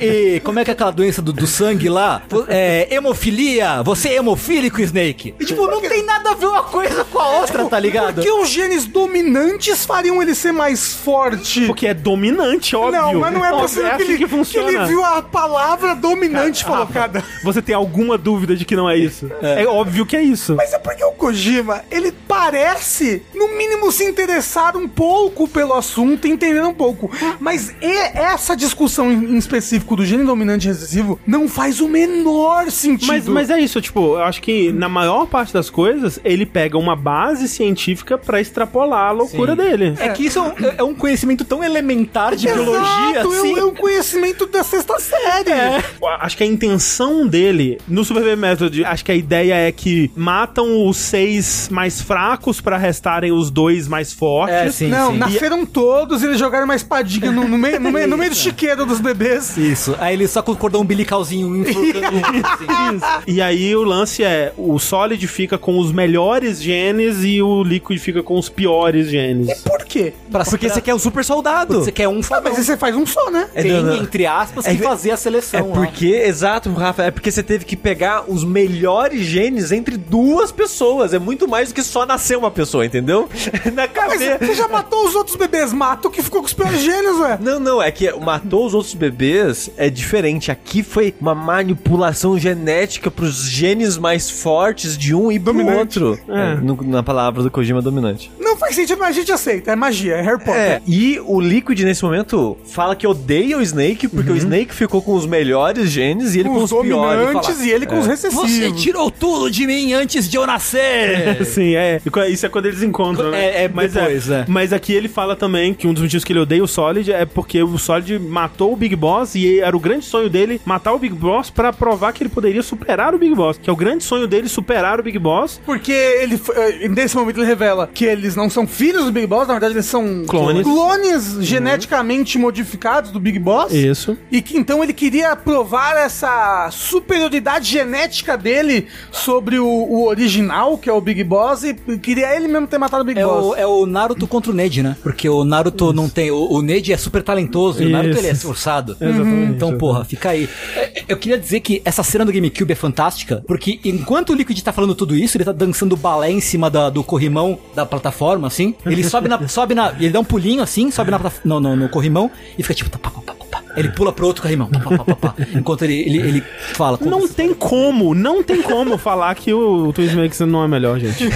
e, 0.00 0.36
e 0.36 0.40
como 0.40 0.58
é 0.58 0.64
que 0.64 0.70
é 0.70 0.74
aquela 0.74 0.90
doença 0.90 1.20
do, 1.20 1.32
do 1.32 1.46
sangue 1.46 1.88
lá? 1.88 2.22
É, 2.48 2.88
hemofilia, 2.94 3.82
você 3.82 4.10
é 4.10 4.16
hemofílico, 4.16 4.80
Snake. 4.80 5.34
E, 5.38 5.44
tipo, 5.44 5.66
não 5.66 5.80
tem 5.80 6.04
nada 6.04 6.30
a 6.30 6.34
ver 6.34 6.46
uma 6.46 6.62
coisa 6.62 7.04
com 7.04 7.18
a 7.18 7.40
outra, 7.40 7.64
tá 7.66 7.78
ligado? 7.78 8.14
Porque 8.14 8.30
os 8.30 8.48
genes 8.48 8.86
dominantes 8.86 9.84
fariam 9.84 10.22
ele 10.22 10.34
ser 10.34 10.52
mais 10.52 10.94
forte. 10.94 11.66
Porque 11.66 11.86
é 11.86 11.94
dominante, 11.94 12.74
óbvio. 12.76 13.00
Não, 13.00 13.14
mas 13.14 13.32
não 13.32 13.44
é 13.44 13.50
possível 13.50 13.86
é 13.86 13.96
que, 13.96 14.02
assim 14.02 14.12
ele, 14.12 14.18
que 14.18 14.28
funciona. 14.28 14.68
que 14.68 14.74
ele 14.74 14.86
viu 14.86 15.04
a 15.04 15.22
palavra 15.22 15.94
dominante 15.94 16.64
Rafa, 16.64 16.76
colocada. 16.76 17.24
Você 17.44 17.60
tem 17.60 17.74
alguma 17.74 18.16
dúvida 18.16 18.56
de 18.56 18.64
que 18.64 18.76
não 18.76 18.88
é 18.88 18.96
isso? 18.96 19.30
É, 19.42 19.66
óbvio 19.66 20.06
que 20.06 20.16
é 20.16 20.22
isso. 20.22 20.54
Mas 20.56 20.72
é 20.72 20.78
porque 20.78 21.04
o 21.04 21.12
Kojima, 21.12 21.84
ele 21.90 22.12
parece, 22.12 23.22
no 23.34 23.48
mínimo, 23.48 23.90
se 23.92 24.04
interessar 24.04 24.76
um 24.76 24.88
pouco 24.88 25.48
pelo 25.48 25.74
assunto, 25.74 26.05
entender 26.14 26.62
um 26.64 26.74
pouco. 26.74 27.10
Mas 27.40 27.74
e- 27.82 28.16
essa 28.18 28.56
discussão 28.56 29.12
em 29.12 29.36
específico 29.36 29.96
do 29.96 30.04
gene 30.04 30.24
dominante 30.24 30.66
e 30.66 30.72
recessivo 30.72 31.18
não 31.26 31.48
faz 31.48 31.80
o 31.80 31.88
menor 31.88 32.70
sentido. 32.70 33.08
Mas, 33.08 33.28
mas 33.28 33.50
é 33.50 33.58
isso, 33.60 33.80
tipo, 33.80 34.14
eu 34.16 34.22
acho 34.24 34.40
que 34.42 34.72
na 34.72 34.88
maior 34.88 35.26
parte 35.26 35.52
das 35.52 35.70
coisas, 35.70 36.18
ele 36.24 36.44
pega 36.46 36.76
uma 36.78 36.94
base 36.96 37.48
científica 37.48 38.16
pra 38.18 38.40
extrapolar 38.40 39.08
a 39.08 39.12
loucura 39.12 39.52
Sim. 39.52 39.58
dele. 39.62 39.94
É 39.98 40.08
que 40.10 40.26
isso 40.26 40.38
é 40.38 40.42
um, 40.42 40.52
é 40.78 40.82
um 40.82 40.94
conhecimento 40.94 41.44
tão 41.44 41.62
elementar 41.62 42.34
de 42.36 42.46
Exato, 42.46 42.62
biologia, 42.62 43.20
é 43.20 43.26
um- 43.26 43.30
assim. 43.30 43.58
é 43.58 43.64
um 43.64 43.74
conhecimento 43.74 44.46
da 44.46 44.62
sexta 44.64 44.98
série. 44.98 45.50
É. 45.50 45.82
Acho 46.20 46.36
que 46.36 46.42
a 46.42 46.46
intenção 46.46 47.26
dele, 47.26 47.78
no 47.88 48.04
Super 48.04 48.22
Baby 48.24 48.36
Method, 48.36 48.84
acho 48.84 49.04
que 49.04 49.12
a 49.12 49.14
ideia 49.14 49.54
é 49.54 49.72
que 49.72 50.10
matam 50.16 50.86
os 50.86 50.96
seis 50.96 51.68
mais 51.70 52.00
fracos 52.00 52.60
pra 52.60 52.76
restarem 52.76 53.32
os 53.32 53.50
dois 53.50 53.88
mais 53.88 54.12
fortes. 54.12 54.54
É, 54.54 54.70
sim, 54.70 54.88
Não, 54.88 55.12
sim. 55.12 55.18
nasceram 55.18 55.64
todos, 55.66 55.95
eles 56.22 56.38
jogaram 56.38 56.64
uma 56.64 56.74
espadinha 56.76 57.30
no, 57.32 57.46
no 57.48 57.56
meio, 57.58 57.80
no, 57.80 57.90
meio, 57.90 58.08
no 58.08 58.16
meio 58.16 58.30
do 58.30 58.36
chiqueiro 58.36 58.84
dos 58.84 59.00
bebês. 59.00 59.56
Isso. 59.56 59.94
Aí 59.98 60.14
ele 60.14 60.26
só 60.28 60.42
com 60.42 60.52
o 60.52 60.56
cordão 60.56 60.80
umbilicalzinho 60.82 61.56
enforcando. 61.56 62.16
assim. 62.46 63.22
E 63.26 63.40
aí 63.40 63.74
o 63.74 63.82
lance 63.82 64.22
é, 64.22 64.52
o 64.56 64.78
Solid 64.78 65.26
fica 65.28 65.56
com 65.58 65.78
os 65.78 65.92
melhores 65.92 66.60
genes 66.62 67.18
e 67.22 67.40
o 67.42 67.62
Liquid 67.62 67.98
fica 67.98 68.22
com 68.22 68.38
os 68.38 68.48
piores 68.48 69.08
genes. 69.08 69.60
Por 69.62 69.78
que 69.84 69.96
quê? 69.96 70.12
Pra 70.30 70.44
Porque 70.44 70.68
você 70.68 70.80
quer 70.80 70.94
o 70.94 70.98
super 70.98 71.24
soldado. 71.24 71.80
Você 71.82 71.92
quer 71.92 72.08
um 72.08 72.18
Ah, 72.18 72.22
fodão. 72.22 72.42
mas 72.44 72.58
aí 72.58 72.64
você 72.64 72.76
faz 72.76 72.94
um 72.94 73.06
só, 73.06 73.30
né? 73.30 73.48
É, 73.54 73.62
Tem, 73.62 73.72
não, 73.72 73.82
não. 73.84 73.96
entre 73.96 74.26
aspas, 74.26 74.66
É 74.66 74.74
que 74.74 74.82
fazer 74.82 75.10
a 75.10 75.14
É 75.14 75.16
seleção 75.16 75.68
lá. 75.70 75.74
porque, 75.74 76.06
exato, 76.06 76.70
Rafa, 76.72 77.04
é 77.04 77.10
porque 77.10 77.30
você 77.30 77.42
teve 77.42 77.64
que 77.64 77.76
pegar 77.76 78.24
os 78.28 78.44
melhores 78.44 79.22
genes 79.22 79.72
entre 79.72 79.96
duas 79.96 80.52
pessoas. 80.52 81.14
É 81.14 81.18
muito 81.18 81.48
mais 81.48 81.68
do 81.68 81.74
que 81.74 81.82
só 81.82 82.04
nascer 82.04 82.36
uma 82.36 82.50
pessoa, 82.50 82.84
entendeu? 82.84 83.28
Na 83.72 83.82
Mas 83.86 83.92
cabeça. 83.92 84.38
você 84.38 84.54
já 84.54 84.68
matou 84.68 85.06
os 85.06 85.14
outros 85.14 85.36
bebês, 85.36 85.72
mata 85.88 86.08
o 86.08 86.10
que 86.10 86.22
ficou 86.22 86.40
com 86.40 86.46
os 86.46 86.52
piores 86.52 86.80
gênios, 86.82 87.18
ué. 87.20 87.38
Não, 87.40 87.60
não, 87.60 87.82
é 87.82 87.90
que 87.90 88.10
matou 88.12 88.66
os 88.66 88.74
outros 88.74 88.94
bebês 88.94 89.70
é 89.76 89.88
diferente. 89.88 90.50
Aqui 90.50 90.82
foi 90.82 91.14
uma 91.20 91.34
manipulação 91.34 92.38
genética 92.38 93.10
pros 93.10 93.48
genes 93.48 93.96
mais 93.98 94.28
fortes 94.30 94.96
de 94.98 95.14
um 95.14 95.30
e 95.30 95.38
pro 95.38 95.52
Dominante. 95.52 96.02
outro. 96.02 96.18
É. 96.28 96.52
É, 96.52 96.54
no- 96.56 96.78
na 96.82 97.02
palavra 97.02 97.42
do 97.42 97.50
Kojima 97.50 97.80
dominante. 97.82 98.30
Não 98.38 98.56
faz 98.56 98.74
sentido, 98.74 98.98
mas 98.98 99.10
a 99.10 99.12
gente 99.20 99.32
aceita. 99.32 99.72
É 99.72 99.76
magia, 99.76 100.14
é 100.14 100.22
Harry 100.22 100.38
Potter. 100.38 100.54
É, 100.54 100.82
e 100.86 101.20
o 101.24 101.40
Liquid 101.40 101.78
nesse 101.80 102.02
momento 102.04 102.56
fala 102.64 102.94
que 102.96 103.06
odeia 103.06 103.58
o 103.58 103.62
Snake, 103.62 104.08
porque 104.08 104.30
o 104.30 104.36
Snake 104.36 104.74
ficou 104.74 105.00
com 105.02 105.14
os 105.14 105.26
melhores 105.26 105.90
genes 105.90 106.34
e 106.34 106.40
ele 106.40 106.48
com 106.48 106.56
com 106.56 106.62
os, 106.64 106.72
os 106.72 106.80
piores. 106.82 107.18
dominantes 107.20 107.50
Fala- 107.56 107.64
e 107.66 107.70
ele 107.70 107.86
com 107.86 107.98
os 107.98 108.06
recessivos. 108.06 108.50
Você 108.50 108.72
tirou 108.72 109.10
tudo 109.10 109.50
de 109.50 109.66
mim 109.66 109.92
antes 109.92 110.28
de 110.28 110.36
eu 110.36 110.46
nascer! 110.46 111.44
Sim, 111.44 111.74
é. 111.74 112.00
E 112.04 112.10
co- 112.10 112.22
Isso 112.24 112.46
é 112.46 112.48
quando 112.48 112.66
eles 112.66 112.82
encontram, 112.82 113.30
né? 113.30 113.44
É, 113.44 113.64
é 113.64 113.68
mas 113.72 113.92
depois, 113.92 114.30
é. 114.30 114.44
Mas 114.48 114.72
aqui 114.72 114.92
ele 114.92 115.08
fala 115.08 115.34
também 115.36 115.74
que 115.76 115.86
um 115.86 115.92
dos 115.92 116.02
motivos 116.02 116.24
que 116.24 116.32
ele 116.32 116.40
odeia 116.40 116.62
o 116.62 116.66
Solid 116.68 117.12
é 117.12 117.24
porque 117.24 117.62
o 117.62 117.78
Solid 117.78 118.18
matou 118.18 118.72
o 118.72 118.76
Big 118.76 118.96
Boss 118.96 119.34
e 119.34 119.60
era 119.60 119.76
o 119.76 119.80
grande 119.80 120.04
sonho 120.04 120.28
dele 120.30 120.60
matar 120.64 120.92
o 120.94 120.98
Big 120.98 121.14
Boss 121.14 121.50
pra 121.50 121.72
provar 121.72 122.12
que 122.12 122.22
ele 122.22 122.30
poderia 122.30 122.62
superar 122.62 123.14
o 123.14 123.18
Big 123.18 123.34
Boss. 123.34 123.58
Que 123.58 123.68
é 123.70 123.72
o 123.72 123.76
grande 123.76 124.02
sonho 124.04 124.26
dele 124.26 124.48
superar 124.48 124.98
o 124.98 125.02
Big 125.02 125.18
Boss. 125.18 125.60
Porque 125.64 125.92
ele, 125.92 126.40
eh, 126.54 126.88
nesse 126.88 127.16
momento, 127.16 127.38
ele 127.40 127.46
revela 127.46 127.88
que 127.92 128.04
eles 128.04 128.34
não 128.34 128.48
são 128.50 128.66
filhos 128.66 129.04
do 129.04 129.12
Big 129.12 129.26
Boss, 129.26 129.46
na 129.46 129.54
verdade, 129.54 129.74
eles 129.74 129.86
são 129.86 130.24
Clones. 130.26 130.62
clones 130.64 131.36
geneticamente 131.40 132.38
modificados 132.38 133.10
do 133.10 133.20
Big 133.20 133.38
Boss. 133.38 133.72
Isso. 133.72 134.16
E 134.30 134.40
que 134.40 134.56
então 134.56 134.82
ele 134.82 134.92
queria 134.92 135.34
provar 135.36 135.96
essa 135.96 136.68
superioridade 136.70 137.68
genética 137.70 138.36
dele 138.36 138.86
sobre 139.10 139.58
o, 139.58 139.66
o 139.66 140.06
original, 140.06 140.78
que 140.78 140.88
é 140.88 140.92
o 140.92 141.00
Big 141.00 141.22
Boss, 141.24 141.62
e 141.64 141.74
queria 141.98 142.34
ele 142.36 142.48
mesmo 142.48 142.66
ter 142.66 142.78
matado 142.78 143.02
o 143.02 143.06
Big 143.06 143.18
É 143.20 143.24
Boss. 143.24 143.44
o, 143.46 143.54
é 143.54 143.66
o 143.66 143.86
Naruto 143.86 144.26
contra 144.26 144.50
o 144.50 144.54
Ned, 144.54 144.82
né? 144.82 144.96
Porque 145.02 145.28
o 145.28 145.44
Naruto 145.44 145.65
não 145.92 146.08
tem. 146.08 146.30
O, 146.30 146.52
o 146.52 146.62
Ned 146.62 146.92
é 146.92 146.96
super 146.96 147.22
talentoso 147.22 147.82
e 147.82 147.86
o 147.86 147.90
Naruto 147.90 148.10
Isso. 148.12 148.20
ele 148.20 148.28
é 148.28 148.32
esforçado. 148.32 148.96
Exatamente. 149.00 149.52
Então, 149.52 149.76
porra, 149.78 150.04
fica 150.04 150.30
aí. 150.30 150.48
É, 150.74 151.04
Eu 151.08 151.16
queria 151.16 151.38
dizer 151.38 151.60
que 151.60 151.80
essa 151.84 152.02
cena 152.02 152.24
do 152.24 152.32
GameCube 152.32 152.72
é 152.72 152.76
fantástica, 152.76 153.42
porque 153.46 153.80
enquanto 153.84 154.30
o 154.30 154.34
Liquid 154.34 154.58
tá 154.60 154.72
falando 154.72 154.94
tudo 154.94 155.14
isso, 155.16 155.36
ele 155.36 155.44
tá 155.44 155.52
dançando 155.52 155.96
balé 155.96 156.30
em 156.30 156.40
cima 156.40 156.70
da- 156.70 156.90
do 156.90 157.02
corrimão 157.04 157.58
da 157.74 157.84
plataforma, 157.86 158.46
assim. 158.46 158.74
Ele 158.84 159.02
sobe 159.04 159.28
na. 159.28 159.46
sobe 159.48 159.74
na 159.74 159.92
ele 159.98 160.10
dá 160.10 160.20
um 160.20 160.24
pulinho 160.24 160.62
assim, 160.62 160.90
sobe 160.90 161.10
na, 161.10 161.20
no, 161.44 161.60
no, 161.60 161.76
no 161.76 161.88
corrimão 161.88 162.30
e 162.58 162.62
fica 162.62 162.74
tipo. 162.74 162.90
Pá, 162.90 162.98
pá, 162.98 163.10
pá, 163.10 163.20
pá, 163.34 163.34
pá. 163.50 163.62
Ele 163.76 163.88
pula 163.90 164.12
pro 164.12 164.26
outro 164.26 164.42
corrimão. 164.42 164.68
Pá, 164.68 164.78
pá, 164.80 164.96
pá, 164.98 165.04
pá, 165.04 165.14
pá. 165.14 165.34
enquanto 165.54 165.82
ele, 165.82 166.00
ele, 166.00 166.18
ele 166.18 166.44
fala. 166.74 166.98
Não 167.00 167.28
tem 167.28 167.52
como, 167.54 168.14
não 168.14 168.42
tem 168.42 168.62
como 168.62 168.96
falar 168.96 169.34
que 169.34 169.52
o 169.52 169.92
Twin 169.92 170.06
Snakes 170.06 170.40
não 170.40 170.64
é 170.64 170.68
melhor, 170.68 170.98
gente. 170.98 171.28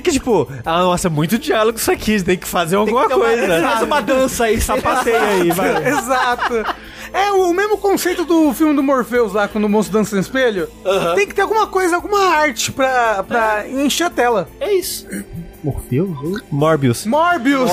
Que 0.00 0.10
tipo, 0.12 0.48
ah, 0.64 0.82
nossa, 0.82 1.08
muito 1.10 1.38
diálogo 1.38 1.78
isso 1.78 1.90
aqui, 1.90 2.22
tem 2.22 2.36
que 2.36 2.46
fazer 2.48 2.76
alguma 2.76 3.06
que 3.08 3.14
uma- 3.14 3.24
coisa. 3.24 3.60
Faz 3.62 3.82
uma 3.82 4.00
dança 4.00 4.44
aí, 4.44 4.60
Sapateia 4.60 5.20
aí, 5.20 5.50
vai. 5.50 5.88
Exato. 5.88 6.54
É 7.12 7.30
o 7.32 7.52
mesmo 7.52 7.76
conceito 7.76 8.24
do 8.24 8.54
filme 8.54 8.74
do 8.74 8.82
Morpheus 8.82 9.32
lá, 9.34 9.46
quando 9.46 9.64
o 9.64 9.68
moço 9.68 9.92
dança 9.92 10.14
no 10.14 10.20
espelho. 10.22 10.68
Tem 11.14 11.26
que 11.26 11.34
ter 11.34 11.42
alguma 11.42 11.66
coisa, 11.66 11.96
alguma 11.96 12.20
arte 12.36 12.72
pra, 12.72 13.22
pra 13.22 13.68
encher 13.68 14.04
a 14.04 14.10
tela. 14.10 14.48
É 14.60 14.72
isso. 14.74 15.06
Morpheus? 15.62 16.42
Morbius. 16.50 17.06
Morbius! 17.06 17.70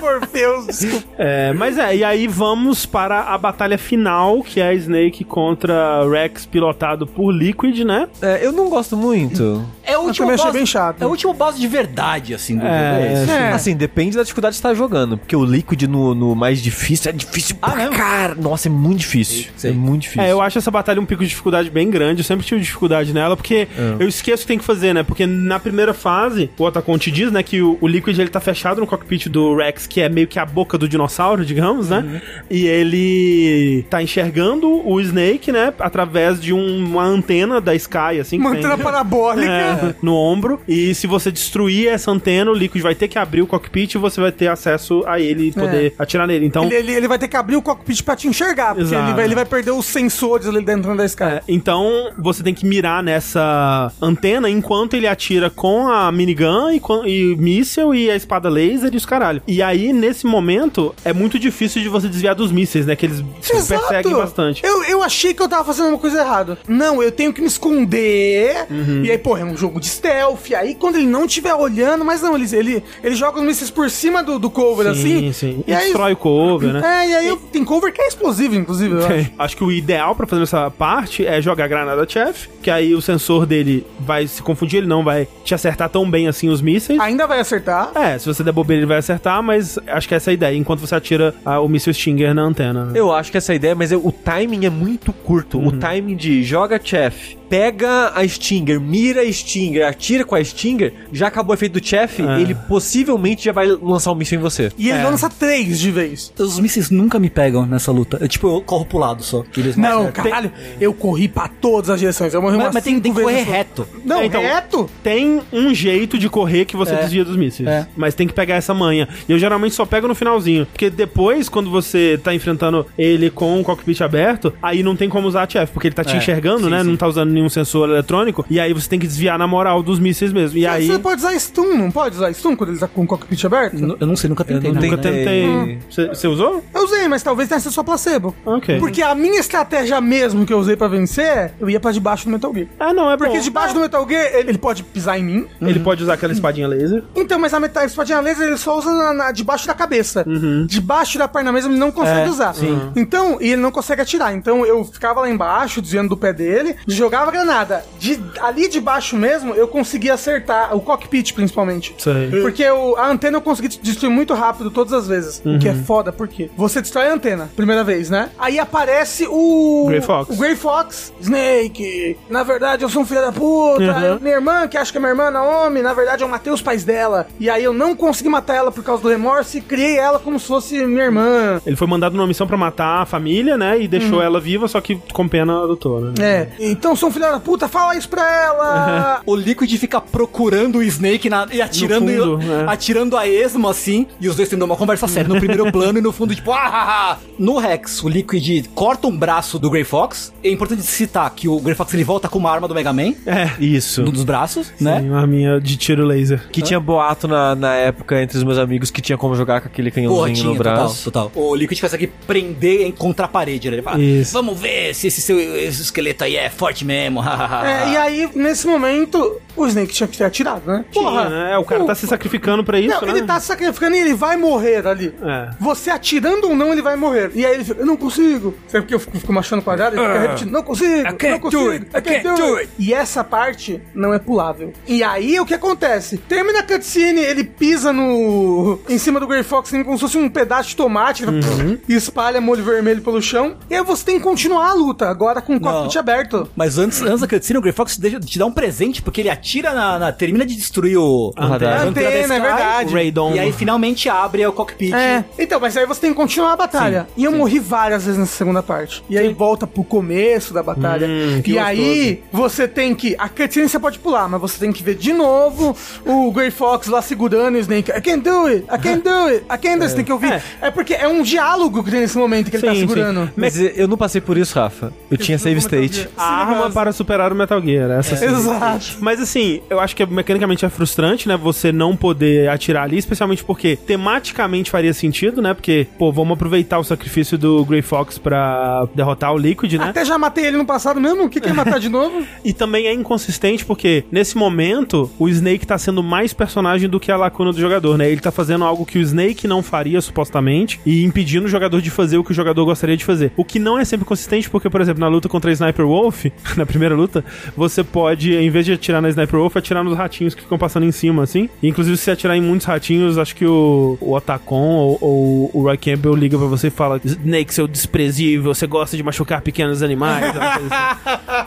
Morpheus, 0.00 0.66
desculpa. 0.78 1.06
É, 1.18 1.52
mas 1.52 1.78
é, 1.78 1.96
e 1.96 2.04
aí 2.04 2.26
vamos 2.26 2.84
para 2.86 3.20
a 3.22 3.38
batalha 3.38 3.78
final, 3.78 4.42
que 4.42 4.60
é 4.60 4.68
a 4.68 4.74
Snake 4.74 5.24
contra 5.24 6.08
Rex 6.08 6.46
pilotado 6.46 7.06
por 7.06 7.30
Liquid, 7.32 7.80
né? 7.84 8.08
É, 8.20 8.44
eu 8.44 8.52
não 8.52 8.68
gosto 8.68 8.96
muito. 8.96 9.64
É 9.84 9.96
o 9.98 10.02
último 10.02 10.28
boss, 10.36 10.52
bem 10.52 10.66
chato. 10.66 11.02
É 11.02 11.06
o 11.06 11.10
último 11.10 11.32
boss 11.34 11.58
de 11.58 11.66
verdade, 11.66 12.34
assim, 12.34 12.56
do 12.56 12.66
É, 12.66 13.20
jogo. 13.26 13.32
É. 13.32 13.42
É. 13.48 13.52
Assim, 13.52 13.74
depende 13.76 14.16
da 14.16 14.22
dificuldade 14.22 14.52
que 14.54 14.62
você 14.62 14.68
tá 14.68 14.74
jogando. 14.74 15.18
Porque 15.18 15.34
o 15.36 15.44
Liquid 15.44 15.82
no, 15.82 16.14
no 16.14 16.34
mais 16.34 16.62
difícil 16.62 17.10
é 17.10 17.12
difícil 17.12 17.56
Ah, 17.62 17.70
pra 17.70 17.88
cara. 17.88 18.34
Nossa, 18.34 18.68
é 18.68 18.70
muito 18.70 18.98
difícil. 19.00 19.50
Sei. 19.56 19.70
É 19.70 19.74
muito 19.74 20.02
difícil. 20.02 20.22
É, 20.22 20.32
eu 20.32 20.40
acho 20.40 20.58
essa 20.58 20.70
batalha 20.70 21.00
um 21.00 21.06
pico 21.06 21.22
de 21.22 21.28
dificuldade 21.28 21.70
bem 21.70 21.90
grande. 21.90 22.20
Eu 22.20 22.24
sempre 22.24 22.44
tive 22.46 22.60
dificuldade 22.60 23.12
nela, 23.12 23.36
porque 23.36 23.68
eu 23.98 24.08
esqueço 24.08 24.42
o 24.42 24.46
que 24.46 24.48
tem 24.48 24.58
que 24.58 24.64
fazer, 24.64 24.92
né? 24.94 25.02
Porque 25.02 25.26
na 25.26 25.58
primeira 25.58 25.92
fase, 25.94 26.41
o 26.58 26.64
Otacon 26.64 26.98
te 26.98 27.10
diz, 27.10 27.30
né, 27.32 27.42
que 27.42 27.60
o, 27.62 27.76
o 27.80 27.86
Liquid 27.86 28.18
ele 28.18 28.28
tá 28.30 28.40
fechado 28.40 28.80
no 28.80 28.86
cockpit 28.86 29.26
do 29.28 29.54
Rex, 29.56 29.86
que 29.86 30.00
é 30.00 30.08
meio 30.08 30.26
que 30.26 30.38
a 30.38 30.46
boca 30.46 30.76
do 30.78 30.88
dinossauro, 30.88 31.44
digamos, 31.44 31.88
né? 31.90 32.20
E 32.50 32.66
ele 32.66 33.84
tá 33.88 34.02
enxergando 34.02 34.68
o 34.86 35.00
Snake, 35.00 35.50
né, 35.52 35.72
através 35.78 36.40
de 36.40 36.52
um- 36.52 36.84
uma 36.84 37.04
antena 37.04 37.60
da 37.60 37.74
Sky, 37.74 38.18
assim. 38.20 38.38
Uma 38.38 38.50
antena 38.50 38.74
tem- 38.76 38.84
parabólica. 38.84 39.50
É, 39.52 39.94
no 40.02 40.14
ombro. 40.14 40.60
E 40.66 40.94
se 40.94 41.06
você 41.06 41.30
destruir 41.30 41.88
essa 41.88 42.10
antena, 42.10 42.50
o 42.50 42.54
Liquid 42.54 42.82
vai 42.82 42.94
ter 42.94 43.08
que 43.08 43.18
abrir 43.18 43.42
o 43.42 43.46
cockpit 43.46 43.94
e 43.94 43.98
você 43.98 44.20
vai 44.20 44.32
ter 44.32 44.48
acesso 44.48 45.02
a 45.06 45.20
ele 45.20 45.48
e 45.48 45.52
poder 45.52 45.94
atirar 45.98 46.26
nele. 46.26 46.46
Então. 46.46 46.64
Ele, 46.64 46.74
ele, 46.76 46.92
ele 46.92 47.08
vai 47.08 47.18
ter 47.18 47.28
que 47.28 47.36
abrir 47.36 47.56
o 47.56 47.62
cockpit 47.62 48.02
pra 48.02 48.16
te 48.16 48.28
enxergar, 48.28 48.74
porque 48.74 48.94
ele 48.94 49.12
vai, 49.14 49.24
ele 49.24 49.34
vai 49.34 49.44
perder 49.44 49.70
os 49.72 49.86
sensores 49.86 50.46
ali 50.46 50.64
dentro 50.64 50.96
da 50.96 51.04
Sky. 51.04 51.22
É, 51.24 51.42
então 51.48 52.10
você 52.18 52.42
tem 52.42 52.54
que 52.54 52.66
mirar 52.66 53.02
nessa 53.02 53.92
antena 54.00 54.48
enquanto 54.50 54.94
ele 54.94 55.06
atira 55.06 55.50
com 55.50 55.88
a 55.88 56.10
minigun 56.32 57.04
e, 57.04 57.32
e 57.32 57.36
míssil 57.36 57.94
e 57.94 58.10
a 58.10 58.16
espada 58.16 58.48
laser 58.48 58.92
e 58.92 58.96
os 58.96 59.06
caralho. 59.06 59.42
E 59.46 59.62
aí, 59.62 59.92
nesse 59.92 60.26
momento, 60.26 60.94
é 61.04 61.12
muito 61.12 61.38
difícil 61.38 61.82
de 61.82 61.88
você 61.88 62.08
desviar 62.08 62.34
dos 62.34 62.50
mísseis, 62.50 62.86
né? 62.86 62.96
Que 62.96 63.06
eles 63.06 63.22
se 63.40 63.54
Exato. 63.54 63.80
perseguem 63.80 64.14
bastante. 64.14 64.64
Eu, 64.64 64.82
eu 64.84 65.02
achei 65.02 65.34
que 65.34 65.42
eu 65.42 65.48
tava 65.48 65.64
fazendo 65.64 65.88
uma 65.88 65.98
coisa 65.98 66.20
errada. 66.20 66.58
Não, 66.66 67.02
eu 67.02 67.12
tenho 67.12 67.32
que 67.32 67.40
me 67.40 67.46
esconder. 67.46 68.66
Uhum. 68.70 69.04
E 69.04 69.10
aí, 69.10 69.18
pô, 69.18 69.36
é 69.36 69.44
um 69.44 69.56
jogo 69.56 69.80
de 69.80 69.86
stealth. 69.88 70.52
Aí, 70.56 70.74
quando 70.74 70.96
ele 70.96 71.06
não 71.06 71.24
estiver 71.24 71.54
olhando, 71.54 72.04
mas 72.04 72.22
não, 72.22 72.34
ele, 72.36 72.46
ele, 72.56 72.84
ele 73.02 73.14
joga 73.14 73.38
os 73.38 73.44
mísseis 73.44 73.70
por 73.70 73.90
cima 73.90 74.22
do, 74.22 74.38
do 74.38 74.50
cover, 74.50 74.86
assim. 74.86 75.02
Sim, 75.20 75.32
sim. 75.32 75.64
E 75.66 75.70
E 75.70 75.74
aí, 75.74 75.84
destrói 75.84 76.12
o 76.12 76.16
cover, 76.16 76.72
né? 76.72 76.80
É, 76.84 77.08
e 77.08 77.14
aí 77.14 77.28
eu, 77.28 77.36
tem 77.36 77.64
cover 77.64 77.92
que 77.92 78.00
é 78.00 78.08
explosivo, 78.08 78.54
inclusive. 78.54 78.94
eu 78.94 79.06
acho. 79.06 79.32
Acho 79.38 79.56
que 79.56 79.64
o 79.64 79.72
ideal 79.72 80.14
pra 80.14 80.26
fazer 80.26 80.42
essa 80.42 80.70
parte 80.70 81.26
é 81.26 81.40
jogar 81.40 81.66
granada 81.68 82.06
chef, 82.08 82.48
que 82.62 82.70
aí 82.70 82.94
o 82.94 83.02
sensor 83.02 83.44
dele 83.46 83.86
vai 83.98 84.26
se 84.26 84.42
confundir, 84.42 84.78
ele 84.78 84.86
não 84.86 85.02
vai 85.04 85.26
te 85.44 85.54
acertar 85.54 85.88
tão 85.88 86.08
bem 86.08 86.21
assim 86.26 86.48
os 86.48 86.60
mísseis. 86.62 86.98
Ainda 87.00 87.26
vai 87.26 87.40
acertar. 87.40 87.90
É, 87.94 88.18
se 88.18 88.26
você 88.26 88.42
der 88.42 88.52
bobeira 88.52 88.80
ele 88.80 88.86
vai 88.88 88.98
acertar, 88.98 89.42
mas 89.42 89.78
acho 89.86 90.08
que 90.08 90.14
essa 90.14 90.30
é 90.30 90.32
a 90.32 90.34
ideia, 90.34 90.56
enquanto 90.56 90.80
você 90.80 90.94
atira 90.94 91.34
ah, 91.44 91.60
o 91.60 91.68
míssil 91.68 91.92
Stinger 91.92 92.34
na 92.34 92.42
antena. 92.42 92.86
né? 92.86 92.92
Eu 92.98 93.12
acho 93.12 93.30
que 93.30 93.38
essa 93.38 93.54
ideia, 93.54 93.74
mas 93.74 93.92
é- 93.92 93.96
o 93.96 94.10
timing 94.12 94.66
é 94.66 94.70
muito 94.70 95.12
curto. 95.12 95.58
Uhum. 95.58 95.68
O 95.68 95.72
timing 95.72 96.16
de 96.16 96.42
joga 96.42 96.80
chef, 96.82 97.36
pega 97.52 98.12
a 98.14 98.26
Stinger, 98.26 98.80
mira 98.80 99.20
a 99.20 99.30
Stinger, 99.30 99.86
atira 99.86 100.24
com 100.24 100.34
a 100.34 100.42
Stinger, 100.42 100.90
já 101.12 101.26
acabou 101.26 101.50
o 101.52 101.54
efeito 101.54 101.78
do 101.78 101.86
chef, 101.86 102.22
É. 102.22 102.40
ele 102.40 102.54
possivelmente 102.54 103.44
já 103.44 103.52
vai 103.52 103.66
lançar 103.66 104.10
um 104.10 104.14
míssil 104.14 104.38
em 104.38 104.42
você. 104.42 104.72
E 104.78 104.88
ele 104.88 105.00
É. 105.00 105.04
lança 105.04 105.28
três 105.28 105.78
de 105.78 105.90
vez. 105.90 106.32
Os 106.38 106.58
mísseis 106.58 106.88
nunca 106.90 107.18
me 107.18 107.28
pegam 107.28 107.66
nessa 107.66 107.92
luta. 107.92 108.16
Eu, 108.22 108.26
tipo, 108.26 108.46
eu 108.56 108.62
corro 108.62 108.86
pro 108.86 108.96
lado 108.96 109.22
só. 109.22 109.44
Não, 109.76 110.10
caralho, 110.10 110.50
eu 110.80 110.94
corri 110.94 111.28
pra 111.28 111.46
todas 111.46 111.90
as 111.90 112.00
direções. 112.00 112.32
Eu 112.32 112.40
morri 112.40 112.56
Mas, 112.56 112.64
umas 112.68 112.74
mas 112.74 112.84
tem, 112.84 112.94
cinco 112.94 113.02
tem 113.02 113.12
que 113.12 113.20
correr 113.20 113.42
reto. 113.42 113.86
Não, 114.02 114.20
É, 114.22 114.24
então, 114.24 114.40
reto? 114.40 114.88
Tem 115.02 115.42
um 115.52 115.74
jeito 115.74 116.16
de 116.18 116.30
correr 116.30 116.64
que 116.64 116.74
você 116.74 116.94
É. 116.94 117.02
desvia 117.02 117.22
dos 117.22 117.36
mísseis. 117.36 117.68
É. 117.68 117.86
Mas 117.94 118.14
tem 118.14 118.26
que 118.26 118.32
pegar 118.32 118.54
essa 118.54 118.72
manha. 118.72 119.06
E 119.28 119.32
eu 119.32 119.38
geralmente 119.38 119.74
só 119.74 119.84
pego 119.84 120.08
no 120.08 120.14
finalzinho. 120.14 120.64
Porque 120.64 120.88
depois, 120.88 121.50
quando 121.50 121.68
você 121.70 122.18
tá 122.24 122.34
enfrentando 122.34 122.86
ele 122.96 123.28
com 123.28 123.60
o 123.60 123.62
cockpit 123.62 124.00
aberto, 124.00 124.54
aí 124.62 124.82
não 124.82 124.96
tem 124.96 125.10
como 125.10 125.28
usar 125.28 125.42
a 125.42 125.46
TF, 125.46 125.70
porque 125.70 125.88
ele 125.88 125.94
tá 125.94 126.02
te 126.02 126.14
É, 126.14 126.16
enxergando, 126.16 126.64
sim, 126.64 126.70
né? 126.70 126.82
sim. 126.82 126.88
Não 126.88 126.96
tá 126.96 127.06
usando 127.06 127.30
nenhum 127.30 127.41
sensor 127.50 127.88
eletrônico. 127.88 128.44
E 128.48 128.58
aí 128.60 128.72
você 128.72 128.88
tem 128.88 128.98
que 128.98 129.06
desviar 129.06 129.38
na 129.38 129.46
moral 129.46 129.82
dos 129.82 129.98
mísseis 129.98 130.32
mesmo. 130.32 130.58
E 130.58 130.66
aí. 130.66 130.86
Você 130.86 130.98
pode 130.98 131.20
usar 131.20 131.38
stun, 131.38 131.74
não 131.76 131.90
pode 131.90 132.16
usar 132.16 132.32
stun 132.32 132.56
quando 132.56 132.70
ele 132.70 132.78
tá 132.78 132.88
com 132.88 133.02
o 133.02 133.06
cockpit 133.06 133.44
aberto? 133.44 133.78
Eu, 133.78 133.96
eu 134.00 134.06
não 134.06 134.16
sei, 134.16 134.28
nunca 134.28 134.44
tentei. 134.44 134.72
né? 134.72 134.80
tenho- 134.80 134.92
Nunca 134.92 135.02
tentei. 135.02 135.46
Hum. 135.48 135.78
Você 135.88 136.28
usou? 136.28 136.62
Eu 136.74 136.84
usei, 136.84 137.08
mas 137.08 137.22
talvez 137.22 137.48
tenha 137.48 137.60
sido 137.60 137.72
só 137.72 137.82
placebo. 137.82 138.34
Ok. 138.44 138.78
Porque 138.78 139.02
a 139.02 139.14
minha 139.14 139.38
estratégia 139.40 140.00
mesmo 140.00 140.44
que 140.46 140.52
eu 140.52 140.58
usei 140.58 140.76
pra 140.76 140.88
vencer, 140.88 141.52
eu 141.60 141.68
ia 141.70 141.80
pra 141.80 141.92
debaixo 141.92 142.24
do 142.26 142.30
Metal 142.30 142.52
Gear. 142.54 142.66
Ah, 142.78 142.92
não, 142.92 143.10
é 143.10 143.16
Porque 143.16 143.36
bom. 143.36 143.40
debaixo 143.42 143.74
do 143.74 143.80
Metal 143.80 144.06
Gear, 144.08 144.26
ele, 144.34 144.50
ele 144.50 144.58
pode 144.58 144.82
pisar 144.82 145.18
em 145.18 145.24
mim. 145.24 145.46
Ele 145.60 145.80
pode 145.80 146.02
usar 146.02 146.14
aquela 146.14 146.32
espadinha 146.32 146.68
laser. 146.68 147.02
Então, 147.16 147.38
mas 147.38 147.52
a 147.54 147.60
metal, 147.60 147.82
a 147.82 147.86
espadinha 147.86 148.20
laser 148.20 148.46
ele 148.48 148.56
só 148.56 148.78
usa 148.78 148.90
na, 148.92 149.12
na- 149.12 149.32
debaixo 149.32 149.66
da 149.66 149.74
cabeça. 149.74 150.24
Debaixo 150.66 151.18
da 151.18 151.26
perna 151.28 151.52
mesmo 151.52 151.72
ele 151.72 151.78
não 151.78 151.90
consegue 151.90 152.28
É, 152.28 152.30
usar. 152.30 152.54
sim. 152.54 152.78
Então, 152.96 153.38
e 153.40 153.52
ele 153.52 153.62
não 153.62 153.70
consegue 153.70 154.02
atirar. 154.02 154.34
Então 154.34 154.64
eu 154.66 154.84
ficava 154.84 155.20
lá 155.20 155.30
embaixo, 155.30 155.80
desviando 155.80 156.10
do 156.10 156.16
pé 156.16 156.32
dele, 156.32 156.76
jogava 156.86 157.30
granada. 157.32 157.84
De, 157.98 158.20
ali 158.40 158.68
de 158.68 158.80
baixo 158.80 159.16
mesmo, 159.16 159.54
eu 159.54 159.66
consegui 159.66 160.10
acertar 160.10 160.76
o 160.76 160.80
cockpit, 160.80 161.32
principalmente. 161.32 161.94
Sei. 161.98 162.30
Porque 162.42 162.64
a 162.64 163.08
antena 163.08 163.38
eu 163.38 163.40
consegui 163.40 163.68
destruir 163.68 164.10
muito 164.10 164.34
rápido 164.34 164.70
todas 164.70 164.92
as 164.92 165.08
vezes. 165.08 165.42
O 165.44 165.58
que 165.58 165.68
é 165.68 165.74
foda, 165.74 166.12
por 166.12 166.28
quê? 166.28 166.50
Você 166.56 166.80
destrói 166.80 167.08
a 167.08 167.14
antena, 167.14 167.50
primeira 167.56 167.82
vez, 167.82 168.10
né? 168.10 168.30
Aí 168.38 168.58
aparece 168.58 169.26
o. 169.28 169.86
Grey 169.88 170.00
Fox. 170.00 170.30
O 170.30 170.38
Grey 170.38 170.54
Fox. 170.54 171.12
Snake. 171.20 172.16
Na 172.28 172.42
verdade, 172.42 172.84
eu 172.84 172.88
sou 172.88 173.02
um 173.02 173.06
filho 173.06 173.20
da 173.20 173.32
puta. 173.32 174.12
Uhum. 174.12 174.18
Minha 174.20 174.34
irmã, 174.34 174.68
que 174.68 174.76
acha 174.76 174.92
que 174.92 174.98
é 174.98 175.00
minha 175.00 175.10
irmã, 175.10 175.30
Naomi. 175.30 175.82
Na 175.82 175.94
verdade, 175.94 176.22
eu 176.22 176.28
matei 176.28 176.52
os 176.52 176.62
pais 176.62 176.84
dela. 176.84 177.26
E 177.40 177.48
aí 177.48 177.64
eu 177.64 177.72
não 177.72 177.94
consegui 177.96 178.28
matar 178.28 178.54
ela 178.54 178.70
por 178.70 178.84
causa 178.84 179.02
do 179.02 179.08
remorso 179.08 179.56
e 179.56 179.60
criei 179.60 179.96
ela 179.96 180.18
como 180.18 180.38
se 180.38 180.46
fosse 180.46 180.84
minha 180.86 181.04
irmã. 181.04 181.60
Ele 181.64 181.76
foi 181.76 181.86
mandado 181.86 182.16
numa 182.16 182.26
missão 182.26 182.46
pra 182.46 182.56
matar 182.56 183.02
a 183.02 183.06
família, 183.06 183.56
né? 183.56 183.80
E 183.80 183.88
deixou 183.88 184.22
ela 184.22 184.40
viva, 184.40 184.68
só 184.68 184.80
que 184.80 185.00
com 185.12 185.28
pena 185.28 185.62
adotou, 185.62 186.00
né? 186.00 186.14
É. 186.20 186.48
Então, 186.58 186.94
sou 186.94 187.08
um 187.08 187.12
filho 187.12 187.21
da 187.22 187.40
puta, 187.40 187.68
fala 187.68 187.96
isso 187.96 188.08
pra 188.08 188.22
ela. 188.44 189.22
O 189.26 189.34
Liquid 189.36 189.70
fica 189.78 190.00
procurando 190.00 190.78
o 190.78 190.82
Snake 190.82 191.28
na- 191.30 191.46
e 191.52 191.60
atirando, 191.62 192.06
No 192.10 192.40
fundo, 192.40 192.52
é. 192.52 192.64
atirando 192.66 193.16
a 193.16 193.26
esmo, 193.26 193.68
assim, 193.68 194.06
e 194.20 194.28
os 194.28 194.36
dois 194.36 194.48
tendo 194.48 194.64
uma 194.64 194.76
conversa 194.76 195.06
séria 195.08 195.28
no 195.28 195.38
primeiro 195.38 195.70
plano 195.72 195.98
e 195.98 196.02
no 196.02 196.12
fundo, 196.12 196.34
tipo, 196.34 196.50
ah, 196.52 196.58
ah, 196.64 197.10
ah. 197.12 197.18
No 197.38 197.58
Rex, 197.58 198.02
o 198.02 198.08
Liquid 198.08 198.66
corta 198.74 199.06
um 199.06 199.16
braço 199.16 199.58
do 199.58 199.70
Grey 199.70 199.84
Fox. 199.84 200.32
É 200.42 200.50
importante 200.50 200.82
citar 200.82 201.30
que 201.34 201.48
o 201.48 201.58
Grey 201.60 201.74
Fox 201.74 201.92
ele 201.94 202.04
volta 202.04 202.28
com 202.28 202.38
uma 202.38 202.50
arma 202.50 202.66
do 202.68 202.74
Mega 202.74 202.92
Man, 202.92 203.14
É. 203.26 203.50
Isso. 203.60 204.02
um 204.02 204.10
dos 204.10 204.24
braços, 204.24 204.72
né? 204.80 205.00
Sim, 205.00 205.08
uma 205.10 205.20
arminha 205.20 205.60
de 205.60 205.76
tiro 205.76 206.04
laser. 206.04 206.48
Que 206.50 206.60
tinha 206.62 206.80
boato 206.80 207.28
na, 207.28 207.54
na 207.54 207.74
época 207.74 208.20
entre 208.22 208.36
os 208.36 208.44
meus 208.44 208.58
amigos 208.58 208.90
que 208.90 209.00
tinha 209.00 209.16
como 209.16 209.34
jogar 209.34 209.60
com 209.60 209.68
aquele 209.68 209.90
Porra, 209.90 210.02
canhãozinho 210.08 210.34
tinha, 210.36 210.48
no 210.50 210.56
total, 210.56 210.74
braço. 210.74 211.04
total. 211.04 211.32
O 211.34 211.54
Liquid 211.54 211.80
consegue 211.80 212.06
prender 212.26 212.82
em 212.82 212.92
contra 212.92 213.26
a 213.26 213.28
parede, 213.28 213.68
né? 213.70 213.76
Ele 213.76 213.82
fala, 213.82 214.00
Isso. 214.00 214.32
vamos 214.32 214.58
ver 214.60 214.94
se 214.94 215.06
esse 215.06 215.20
seu 215.20 215.38
esse 215.38 215.82
esqueleto 215.82 216.24
aí 216.24 216.36
é 216.36 216.50
forte 216.50 216.84
mesmo. 216.84 217.01
É, 217.64 217.90
e 217.90 217.96
aí, 217.96 218.30
nesse 218.34 218.66
momento, 218.66 219.40
o 219.56 219.66
Snake 219.66 219.92
tinha 219.92 220.06
que 220.08 220.16
ter 220.18 220.24
atirado, 220.24 220.62
né? 220.66 220.84
Tinha, 220.90 221.28
né? 221.28 221.58
O 221.58 221.64
cara 221.64 221.84
tá 221.84 221.94
se 221.94 222.06
sacrificando 222.06 222.64
pra 222.64 222.78
isso, 222.80 222.94
Não, 223.00 223.02
né? 223.12 223.18
ele 223.18 223.22
tá 223.26 223.38
se 223.40 223.46
sacrificando 223.46 223.96
e 223.96 224.00
ele 224.00 224.14
vai 224.14 224.36
morrer 224.36 224.86
ali. 224.86 225.14
É. 225.22 225.50
Você 225.60 225.90
atirando 225.90 226.48
ou 226.48 226.54
não, 226.56 226.72
ele 226.72 226.82
vai 226.82 226.96
morrer. 226.96 227.30
E 227.34 227.44
aí 227.44 227.54
ele 227.54 227.64
fica, 227.64 227.80
eu 227.80 227.86
não 227.86 227.96
consigo. 227.96 228.54
Sabe 228.68 228.82
porque 228.82 228.94
eu 228.94 228.98
fico, 229.00 229.18
fico 229.18 229.32
machando 229.32 229.62
quadrado? 229.62 229.96
Ele 229.96 230.04
fica 230.06 230.18
repetindo, 230.20 230.50
não 230.50 230.62
consigo, 230.62 230.92
I 231.08 231.12
can't 231.14 231.30
não 231.32 231.38
consigo, 231.40 231.62
do 231.64 231.70
it, 231.70 231.86
I 231.96 232.00
can't 232.00 232.40
do 232.40 232.56
it. 232.56 232.70
E 232.78 232.94
essa 232.94 233.22
parte 233.24 233.80
não 233.94 234.12
é 234.14 234.18
pulável. 234.18 234.72
E 234.86 235.02
aí 235.02 235.38
o 235.40 235.46
que 235.46 235.54
acontece? 235.54 236.16
Termina 236.18 236.60
a 236.60 236.62
cutscene, 236.62 237.20
ele 237.20 237.44
pisa 237.44 237.92
no... 237.92 238.78
em 238.88 238.98
cima 238.98 239.20
do 239.20 239.26
Grey 239.26 239.42
Fox, 239.42 239.68
assim, 239.68 239.82
como 239.84 239.96
se 239.96 240.00
fosse 240.02 240.18
um 240.18 240.28
pedaço 240.28 240.70
de 240.70 240.76
tomate, 240.76 241.24
Uhum. 241.24 241.78
espalha 241.88 242.40
molho 242.40 242.62
vermelho 242.64 243.00
pelo 243.02 243.20
chão. 243.22 243.56
E 243.70 243.74
aí 243.74 243.82
você 243.84 244.04
tem 244.04 244.16
que 244.16 244.22
continuar 244.22 244.70
a 244.70 244.74
luta, 244.74 245.08
agora 245.08 245.40
com 245.40 245.56
o 245.56 245.60
cockpit 245.60 245.96
aberto. 245.96 246.48
Mas 246.56 246.78
antes, 246.78 247.00
antes 247.02 247.20
da 247.20 247.26
cutscene, 247.28 247.58
o 247.58 247.62
Grey 247.62 247.72
Fox 247.72 247.96
deixa, 247.96 248.18
te 248.20 248.38
dá 248.38 248.46
um 248.46 248.52
presente, 248.52 249.00
porque 249.02 249.20
ele 249.20 249.30
atira 249.30 249.41
na. 249.72 249.98
na- 249.98 250.12
termina 250.12 250.44
de 250.46 250.54
destruir 250.56 250.96
o. 250.98 251.32
A 251.36 251.46
antena. 251.46 251.70
a 251.70 251.74
A 251.78 251.82
antena, 251.84 252.28
da 252.28 252.34
é 252.36 252.40
verdade. 252.40 252.90
O 252.90 252.94
Raydon. 252.94 253.34
E 253.34 253.38
aí 253.38 253.52
finalmente 253.52 254.08
abre 254.08 254.46
o 254.46 254.52
cockpit. 254.52 254.92
É, 254.94 255.24
então, 255.38 255.58
mas 255.60 255.76
aí 255.76 255.86
você 255.86 256.00
tem 256.00 256.10
que 256.10 256.16
continuar 256.16 256.52
a 256.52 256.56
batalha. 256.56 257.06
e 257.16 257.24
eu 257.24 257.32
morri 257.32 257.58
várias 257.58 258.04
vezes 258.04 258.18
nessa 258.18 258.36
segunda 258.36 258.62
parte. 258.62 259.02
E 259.08 259.18
aí 259.18 259.32
volta 259.32 259.66
pro 259.66 259.82
começo 259.84 260.52
da 260.54 260.62
batalha. 260.62 261.06
Hum, 261.06 261.42
e 261.46 261.58
aí 261.58 262.22
você 262.32 262.66
tem 262.68 262.94
que. 262.94 263.14
A 263.18 263.28
cutscene 263.28 263.68
você 263.68 263.78
pode 263.78 263.98
pular, 263.98 264.28
mas 264.28 264.40
você 264.40 264.58
tem 264.58 264.72
que 264.72 264.82
ver 264.82 264.94
de 264.94 265.12
novo 265.12 265.76
o 266.04 266.30
Grey 266.32 266.50
Fox 266.50 266.86
lá 266.86 267.00
segurando 267.02 267.56
o 267.56 267.58
Snake. 267.58 267.90
I 267.90 268.00
can 268.00 268.18
do 268.18 268.46
it, 268.46 268.66
I 268.72 268.78
can 268.78 268.98
do 268.98 269.26
it, 269.28 269.44
I 269.50 269.58
can 269.58 269.78
do 269.78 269.82
it. 269.84 269.88
Você 269.92 269.96
tem 269.96 270.04
que 270.04 270.12
ouvir. 270.12 270.32
É. 270.32 270.42
É. 270.62 270.70
porque 270.70 270.94
é 270.94 271.06
um 271.08 271.22
diálogo 271.22 271.82
que 271.82 271.90
tem 271.90 272.00
nesse 272.00 272.16
momento 272.16 272.50
que 272.50 272.56
ele 272.56 272.66
tá 272.66 272.72
Sim, 272.72 272.80
segurando. 272.80 273.26
sim. 273.26 273.32
Mas 273.36 273.56
eu 273.58 273.86
não 273.88 273.96
passei 273.96 274.20
por 274.20 274.38
isso, 274.38 274.58
Rafa. 274.58 274.92
Eu 275.10 275.16
tinha 275.18 275.38
save 275.38 275.58
state. 275.58 276.08
A 276.16 276.24
arma 276.24 276.70
para 276.70 276.92
superar 276.92 277.32
o 277.32 277.34
Metal 277.34 277.60
Gear, 277.60 277.90
essa 277.90 278.16
sim. 278.16 278.24
Exato. 278.24 278.96
Mas 279.00 279.20
assim, 279.20 279.31
eu 279.70 279.80
acho 279.80 279.94
que 279.94 280.04
mecanicamente 280.06 280.64
é 280.64 280.68
frustrante, 280.68 281.28
né? 281.28 281.36
Você 281.36 281.72
não 281.72 281.96
poder 281.96 282.48
atirar 282.48 282.84
ali, 282.84 282.98
especialmente 282.98 283.44
porque 283.44 283.76
tematicamente 283.76 284.70
faria 284.70 284.92
sentido, 284.92 285.40
né? 285.40 285.54
Porque, 285.54 285.86
pô, 285.98 286.12
vamos 286.12 286.34
aproveitar 286.34 286.78
o 286.78 286.84
sacrifício 286.84 287.38
do 287.38 287.64
Grey 287.64 287.82
Fox 287.82 288.18
pra 288.18 288.86
derrotar 288.94 289.32
o 289.32 289.38
Liquid, 289.38 289.74
né? 289.74 289.90
Até 289.90 290.04
já 290.04 290.18
matei 290.18 290.46
ele 290.46 290.56
no 290.56 290.64
passado 290.64 291.00
mesmo, 291.00 291.24
o 291.24 291.28
que 291.28 291.40
quer 291.40 291.54
matar 291.54 291.78
de 291.78 291.88
novo? 291.88 292.22
E 292.44 292.52
também 292.52 292.86
é 292.86 292.92
inconsistente 292.92 293.64
porque, 293.64 294.04
nesse 294.10 294.36
momento, 294.36 295.10
o 295.18 295.28
Snake 295.28 295.66
tá 295.66 295.78
sendo 295.78 296.02
mais 296.02 296.32
personagem 296.32 296.88
do 296.88 296.98
que 296.98 297.12
a 297.12 297.16
lacuna 297.16 297.52
do 297.52 297.60
jogador, 297.60 297.96
né? 297.96 298.10
Ele 298.10 298.20
tá 298.20 298.32
fazendo 298.32 298.64
algo 298.64 298.84
que 298.84 298.98
o 298.98 299.00
Snake 299.00 299.46
não 299.46 299.62
faria, 299.62 300.00
supostamente, 300.00 300.80
e 300.84 301.04
impedindo 301.04 301.46
o 301.46 301.48
jogador 301.48 301.80
de 301.80 301.90
fazer 301.90 302.18
o 302.18 302.24
que 302.24 302.32
o 302.32 302.34
jogador 302.34 302.64
gostaria 302.64 302.96
de 302.96 303.04
fazer. 303.04 303.32
O 303.36 303.44
que 303.44 303.58
não 303.58 303.78
é 303.78 303.84
sempre 303.84 304.04
consistente, 304.04 304.50
porque, 304.50 304.68
por 304.68 304.80
exemplo, 304.80 305.00
na 305.00 305.08
luta 305.08 305.28
contra 305.28 305.50
a 305.50 305.52
Sniper 305.52 305.86
Wolf, 305.86 306.26
na 306.56 306.66
primeira 306.66 306.94
luta, 306.94 307.24
você 307.56 307.84
pode, 307.84 308.34
em 308.34 308.50
vez 308.50 308.66
de 308.66 308.72
atirar 308.72 309.00
na 309.00 309.08
Sniper 309.08 309.21
Wolf, 309.30 309.56
atirar 309.56 309.84
nos 309.84 309.96
ratinhos 309.96 310.34
que 310.34 310.42
ficam 310.42 310.58
passando 310.58 310.84
em 310.84 310.92
cima, 310.92 311.22
assim. 311.22 311.48
E, 311.62 311.68
inclusive, 311.68 311.96
se 311.96 312.10
atirar 312.10 312.36
em 312.36 312.40
muitos 312.40 312.66
ratinhos, 312.66 313.18
acho 313.18 313.34
que 313.34 313.46
o, 313.46 313.96
o 314.00 314.14
Otacon 314.14 314.76
ou, 314.76 314.98
ou 315.00 315.50
o 315.52 315.62
Roy 315.62 315.76
Campbell 315.76 316.14
liga 316.14 316.38
pra 316.38 316.46
você 316.46 316.68
e 316.68 316.70
fala: 316.70 317.00
Snake, 317.04 317.52
seu 317.52 317.66
desprezível, 317.66 318.54
você 318.54 318.66
gosta 318.66 318.96
de 318.96 319.02
machucar 319.02 319.40
pequenos 319.40 319.82
animais. 319.82 320.32
assim. 320.36 320.68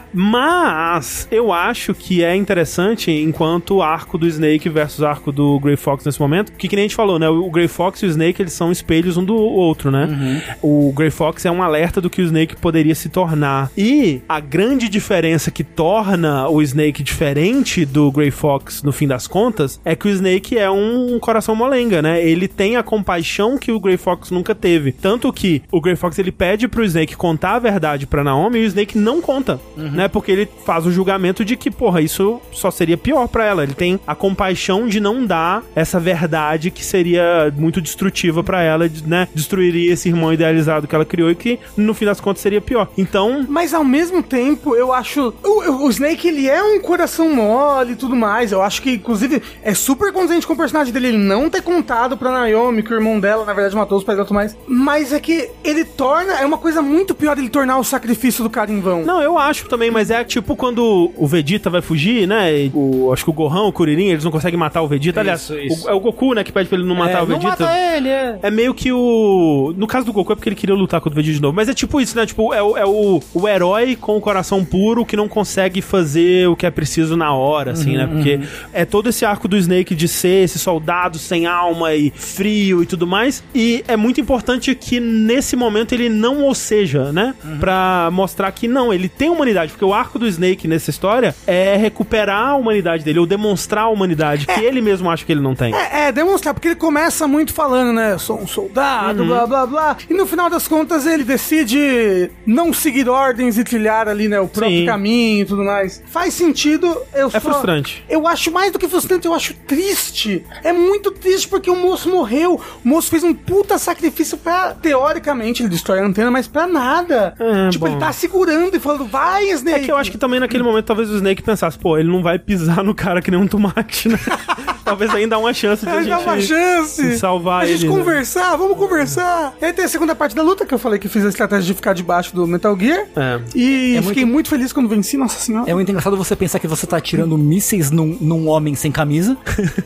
Mas 0.13 1.27
eu 1.29 1.51
acho 1.51 1.93
que 1.93 2.23
é 2.23 2.35
interessante 2.35 3.11
enquanto 3.11 3.81
arco 3.81 4.17
do 4.17 4.27
Snake 4.27 4.69
versus 4.69 5.03
arco 5.03 5.31
do 5.31 5.59
Grey 5.59 5.75
Fox 5.75 6.05
nesse 6.05 6.19
momento, 6.19 6.51
que 6.53 6.67
que 6.67 6.75
nem 6.75 6.83
a 6.83 6.87
gente 6.87 6.95
falou, 6.95 7.19
né? 7.19 7.27
O 7.27 7.49
Grey 7.49 7.67
Fox 7.67 8.01
e 8.01 8.05
o 8.05 8.09
Snake, 8.09 8.41
eles 8.41 8.53
são 8.53 8.71
espelhos 8.71 9.17
um 9.17 9.23
do 9.23 9.35
outro, 9.35 9.91
né? 9.91 10.41
O 10.61 10.93
Grey 10.95 11.09
Fox 11.09 11.45
é 11.45 11.51
um 11.51 11.61
alerta 11.61 11.99
do 11.99 12.09
que 12.09 12.21
o 12.21 12.25
Snake 12.25 12.55
poderia 12.55 12.95
se 12.95 13.09
tornar. 13.09 13.69
E 13.77 14.21
a 14.27 14.39
grande 14.39 14.87
diferença 14.89 15.51
que 15.51 15.63
torna 15.63 16.47
o 16.49 16.61
Snake 16.61 17.03
diferente 17.03 17.64
do 17.85 18.11
Grey 18.11 18.29
Fox 18.29 18.83
no 18.83 18.91
fim 18.91 19.07
das 19.07 19.25
contas 19.27 19.79
é 19.83 19.95
que 19.95 20.07
o 20.07 20.11
Snake 20.11 20.57
é 20.57 20.69
um 20.69 21.17
coração 21.19 21.55
molenga, 21.55 22.01
né? 22.01 22.23
Ele 22.23 22.47
tem 22.47 22.75
a 22.75 22.83
compaixão 22.83 23.57
que 23.57 23.71
o 23.71 23.79
Grey 23.79 23.97
Fox 23.97 24.29
nunca 24.29 24.53
teve. 24.53 24.91
Tanto 24.91 25.33
que 25.33 25.63
o 25.71 25.81
Grey 25.81 25.95
Fox 25.95 26.19
ele 26.19 26.31
pede 26.31 26.67
pro 26.67 26.83
Snake 26.83 27.15
contar 27.15 27.55
a 27.55 27.59
verdade 27.59 28.05
pra 28.05 28.23
Naomi 28.23 28.59
e 28.59 28.63
o 28.63 28.67
Snake 28.67 28.97
não 28.97 29.19
conta, 29.19 29.59
né? 29.75 30.07
Porque 30.07 30.31
ele 30.31 30.47
faz 30.63 30.85
o 30.85 30.91
julgamento 30.91 31.43
de 31.43 31.57
que, 31.57 31.71
porra, 31.71 32.01
isso 32.01 32.39
só 32.51 32.69
seria 32.69 32.97
pior 32.97 33.27
pra 33.27 33.45
ela. 33.45 33.63
Ele 33.63 33.73
tem 33.73 33.99
a 34.05 34.13
compaixão 34.13 34.87
de 34.87 34.99
não 34.99 35.25
dar 35.25 35.63
essa 35.75 35.99
verdade 35.99 36.69
que 36.69 36.85
seria 36.85 37.51
muito 37.57 37.81
destrutiva 37.81 38.43
pra 38.43 38.61
ela, 38.61 38.89
né? 39.05 39.27
Destruiria 39.33 39.91
esse 39.91 40.07
irmão 40.07 40.31
idealizado 40.31 40.87
que 40.87 40.93
ela 40.93 41.05
criou 41.05 41.31
e 41.31 41.35
que 41.35 41.59
no 41.75 41.93
fim 41.95 42.05
das 42.05 42.21
contas 42.21 42.41
seria 42.41 42.61
pior. 42.61 42.87
Então, 42.95 43.45
Mas 43.49 43.73
ao 43.73 43.83
mesmo 43.83 44.21
tempo, 44.21 44.75
eu 44.75 44.93
acho. 44.93 45.33
O, 45.43 45.85
o 45.85 45.89
Snake, 45.89 46.27
ele 46.27 46.47
é 46.47 46.61
um 46.61 46.79
coração 46.79 47.33
mole 47.33 47.54
e 47.91 47.95
tudo 47.95 48.15
mais. 48.15 48.51
Eu 48.51 48.61
acho 48.61 48.81
que, 48.81 48.91
inclusive, 48.93 49.41
é 49.63 49.73
super 49.73 50.11
condizente 50.11 50.45
com 50.47 50.53
o 50.53 50.57
personagem 50.57 50.91
dele 50.93 51.07
ele 51.09 51.17
não 51.17 51.49
ter 51.49 51.61
contado 51.61 52.17
pra 52.17 52.31
Naomi 52.31 52.81
que 52.83 52.91
o 52.93 52.95
irmão 52.95 53.19
dela, 53.19 53.45
na 53.45 53.53
verdade, 53.53 53.75
matou 53.75 53.97
os 53.97 54.03
pais 54.03 54.17
dela 54.17 54.25
e 54.25 54.27
tudo 54.27 54.35
mais. 54.35 54.57
Mas 54.67 55.13
é 55.13 55.19
que 55.19 55.49
ele 55.63 55.85
torna. 55.85 56.33
É 56.33 56.45
uma 56.45 56.57
coisa 56.57 56.81
muito 56.81 57.13
pior 57.15 57.37
ele 57.37 57.49
tornar 57.49 57.77
o 57.77 57.83
sacrifício 57.83 58.43
do 58.43 58.49
cara 58.49 58.71
em 58.71 58.79
vão. 58.79 59.03
Não, 59.03 59.21
eu 59.21 59.37
acho 59.37 59.67
também, 59.67 59.91
mas 59.91 60.09
é 60.11 60.23
tipo 60.23 60.55
quando 60.55 61.11
o 61.15 61.27
Vegeta 61.27 61.69
vai 61.69 61.81
fugir, 61.81 62.27
né? 62.27 62.51
e 62.65 62.71
O, 62.73 63.11
acho 63.13 63.23
que 63.23 63.29
o 63.29 63.33
Gohan, 63.33 63.63
o 63.63 63.71
Kuririn, 63.73 64.07
eles 64.09 64.23
não 64.23 64.31
conseguem 64.31 64.57
matar 64.59 64.81
o 64.81 64.87
Vegeta. 64.87 65.19
Aliás, 65.19 65.41
Isso, 65.41 65.57
isso. 65.59 65.87
o- 65.87 65.89
é 65.89 65.93
o 65.93 65.99
Goku, 65.99 66.33
né, 66.33 66.43
que 66.43 66.51
pede 66.51 66.67
pra 66.69 66.77
ele 66.77 66.87
não 66.87 66.95
matar 66.95 67.23
o 67.23 67.27
não 67.27 67.37
Vegeta. 67.39 67.63
mata 67.65 67.79
ele, 67.79 68.09
é. 68.09 68.39
É 68.41 68.51
meio 68.51 68.73
que 68.73 68.91
o. 68.91 69.73
No 69.77 69.87
caso 69.87 70.05
do 70.05 70.13
Goku 70.13 70.31
é 70.31 70.35
porque 70.35 70.49
ele 70.49 70.55
queria 70.55 70.75
lutar 70.75 70.99
contra 71.01 71.13
o 71.17 71.21
Vegeta 71.21 71.35
de 71.37 71.41
novo. 71.41 71.55
Mas 71.55 71.69
é 71.69 71.73
tipo 71.73 71.99
isso, 72.01 72.15
né? 72.15 72.25
Tipo, 72.25 72.53
é, 72.53 72.61
o, 72.61 72.77
é 72.77 72.85
o, 72.85 73.21
o 73.33 73.47
herói 73.47 73.95
com 73.95 74.17
o 74.17 74.21
coração 74.21 74.63
puro 74.63 75.05
que 75.05 75.15
não 75.15 75.27
consegue 75.27 75.81
fazer 75.81 76.47
o 76.47 76.55
que 76.55 76.65
é 76.65 76.71
preciso 76.71 77.15
na 77.17 77.33
hora, 77.33 77.44
assim, 77.71 77.95
né? 77.97 78.07
Porque 78.07 78.39
é 78.73 78.85
todo 78.85 79.09
esse 79.09 79.25
arco 79.25 79.47
do 79.47 79.57
Snake 79.57 79.93
de 79.95 80.07
ser 80.07 80.43
esse 80.43 80.57
soldado 80.59 81.17
sem 81.17 81.45
alma 81.45 81.93
e 81.93 82.11
frio 82.15 82.81
e 82.83 82.85
tudo 82.85 83.05
mais. 83.07 83.43
E 83.53 83.83
é 83.87 83.95
muito 83.95 84.19
importante 84.19 84.73
que 84.75 84.99
nesse 84.99 85.55
momento 85.55 85.93
ele 85.93 86.09
não 86.09 86.47
o 86.47 86.53
seja, 86.55 87.11
né? 87.11 87.33
Pra 87.59 88.09
mostrar 88.11 88.51
que 88.51 88.67
não, 88.67 88.93
ele 88.93 89.07
tem 89.09 89.29
humanidade. 89.29 89.71
Porque 89.71 89.85
o 89.85 89.93
arco 89.93 90.17
do 90.19 90.27
Snake 90.27 90.67
nessa 90.67 90.89
história 90.89 91.35
é 91.47 91.75
recuperar 91.75 92.49
a 92.49 92.55
humanidade 92.55 93.03
dele, 93.03 93.19
ou 93.19 93.25
demonstrar 93.25 93.85
a 93.85 93.89
humanidade 93.89 94.45
que 94.47 94.59
ele 94.61 94.81
mesmo 94.81 95.09
acha 95.09 95.25
que 95.25 95.31
ele 95.31 95.41
não 95.41 95.55
tem. 95.55 95.73
É, 95.73 96.07
é, 96.07 96.11
demonstrar, 96.11 96.53
porque 96.53 96.69
ele 96.69 96.75
começa 96.75 97.27
muito 97.27 97.53
falando, 97.53 97.93
né? 97.93 98.13
Eu 98.13 98.19
sou 98.19 98.39
um 98.39 98.47
soldado, 98.47 99.21
Uhum. 99.21 99.27
blá 99.27 99.45
blá 99.47 99.65
blá. 99.65 99.97
E 100.09 100.13
no 100.13 100.25
final 100.25 100.49
das 100.49 100.67
contas 100.67 101.05
ele 101.05 101.23
decide 101.23 102.29
não 102.45 102.73
seguir 102.73 103.07
ordens 103.09 103.57
e 103.57 103.63
trilhar 103.63 104.07
ali, 104.07 104.27
né? 104.27 104.39
O 104.39 104.47
próprio 104.47 104.79
Sim. 104.79 104.85
caminho 104.85 105.41
e 105.41 105.45
tudo 105.45 105.63
mais. 105.63 106.01
Faz 106.07 106.33
sentido. 106.33 106.95
Eu 107.13 107.29
É 107.35 107.39
frustrante. 107.39 108.03
Eu 108.09 108.27
acho 108.27 108.51
mais 108.51 108.71
do 108.71 108.79
que 108.79 108.87
frustrante, 108.87 109.25
eu 109.27 109.33
acho 109.33 109.53
triste. 109.67 110.45
É 110.63 110.71
muito 110.73 111.11
triste 111.11 111.47
porque 111.47 111.69
o 111.69 111.75
moço 111.75 112.09
morreu. 112.09 112.59
O 112.83 112.87
moço 112.87 113.09
fez 113.09 113.23
um 113.23 113.33
puta 113.33 113.77
sacrifício 113.77 114.37
pra. 114.37 114.73
Teoricamente, 114.73 115.61
ele 115.63 115.69
destrói 115.69 115.99
a 115.99 116.05
antena, 116.05 116.29
mas 116.31 116.47
pra 116.47 116.67
nada. 116.67 117.33
É, 117.39 117.69
tipo, 117.69 117.85
bom. 117.85 117.91
ele 117.91 117.99
tá 117.99 118.11
segurando 118.11 118.75
e 118.75 118.79
falando, 118.79 119.05
vai, 119.05 119.49
Snake. 119.51 119.79
É 119.79 119.83
que 119.83 119.91
eu 119.91 119.97
acho 119.97 120.11
que 120.11 120.17
também 120.17 120.39
naquele 120.39 120.63
momento 120.63 120.85
talvez 120.85 121.09
o 121.09 121.15
Snake 121.15 121.41
pensasse, 121.43 121.77
pô, 121.77 121.97
ele 121.97 122.09
não 122.09 122.21
vai 122.23 122.37
pisar 122.39 122.83
no 122.83 122.93
cara 122.95 123.21
que 123.21 123.29
nem 123.31 123.39
um 123.39 123.47
tomate, 123.47 124.09
né? 124.09 124.19
talvez 124.85 125.13
ainda 125.13 125.35
há 125.35 125.39
uma 125.39 125.53
chance 125.53 125.83
de 125.83 125.91
a 125.91 125.95
Ai, 125.95 126.05
dá 126.05 126.17
gente 126.17 126.27
uma 126.27 126.41
chance. 126.41 127.17
salvar 127.17 127.63
A 127.63 127.65
gente 127.65 127.85
ele, 127.85 127.89
né? 127.91 127.97
conversar, 127.97 128.55
vamos 128.55 128.77
conversar. 128.77 129.53
E 129.59 129.65
aí 129.65 129.73
tem 129.73 129.85
a 129.85 129.87
segunda 129.87 130.15
parte 130.15 130.35
da 130.35 130.43
luta, 130.43 130.65
que 130.65 130.73
eu 130.73 130.77
falei 130.79 130.99
que 130.99 131.07
fiz 131.09 131.25
a 131.25 131.29
estratégia 131.29 131.65
de 131.65 131.73
ficar 131.73 131.93
debaixo 131.93 132.35
do 132.35 132.45
Metal 132.45 132.77
Gear. 132.79 133.05
É. 133.15 133.39
E 133.55 133.95
É 133.97 134.01
fiquei 134.01 134.25
muito... 134.25 134.49
feliz 134.49 134.71
quando 134.71 134.87
venci, 134.87 135.17
nossa 135.17 135.39
senhora. 135.39 135.69
É 135.69 135.73
muito 135.73 135.89
engraçado 135.89 136.15
você 136.15 136.35
pensar 136.35 136.59
que 136.59 136.67
você 136.67 136.85
tá 136.85 136.97
atirando 136.97 137.14
mísseis 137.37 137.91
num, 137.91 138.17
num 138.19 138.47
homem 138.47 138.75
sem 138.75 138.91
camisa, 138.91 139.37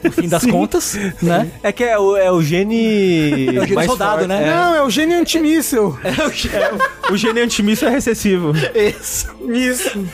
no 0.03 0.11
fim 0.11 0.27
das 0.27 0.45
contas, 0.47 0.97
né? 1.21 1.49
É 1.63 1.71
que 1.71 1.83
é 1.83 1.97
o, 1.97 2.15
é 2.15 2.31
o 2.31 2.41
gene. 2.41 3.47
É 3.55 3.59
o 3.59 3.63
gene 3.63 3.75
mais 3.75 3.87
soldado, 3.87 4.11
forte, 4.19 4.27
né? 4.27 4.43
é. 4.47 4.53
Não, 4.55 4.75
é 4.75 4.83
o 4.83 4.89
gênio 4.89 5.17
antimíssel. 5.19 5.97
O 7.11 7.17
gênio 7.17 7.43
antimíssil 7.43 7.87
é 7.87 7.91
recessivo. 7.91 8.51
Isso. 8.75 9.27
Isso. 9.47 9.99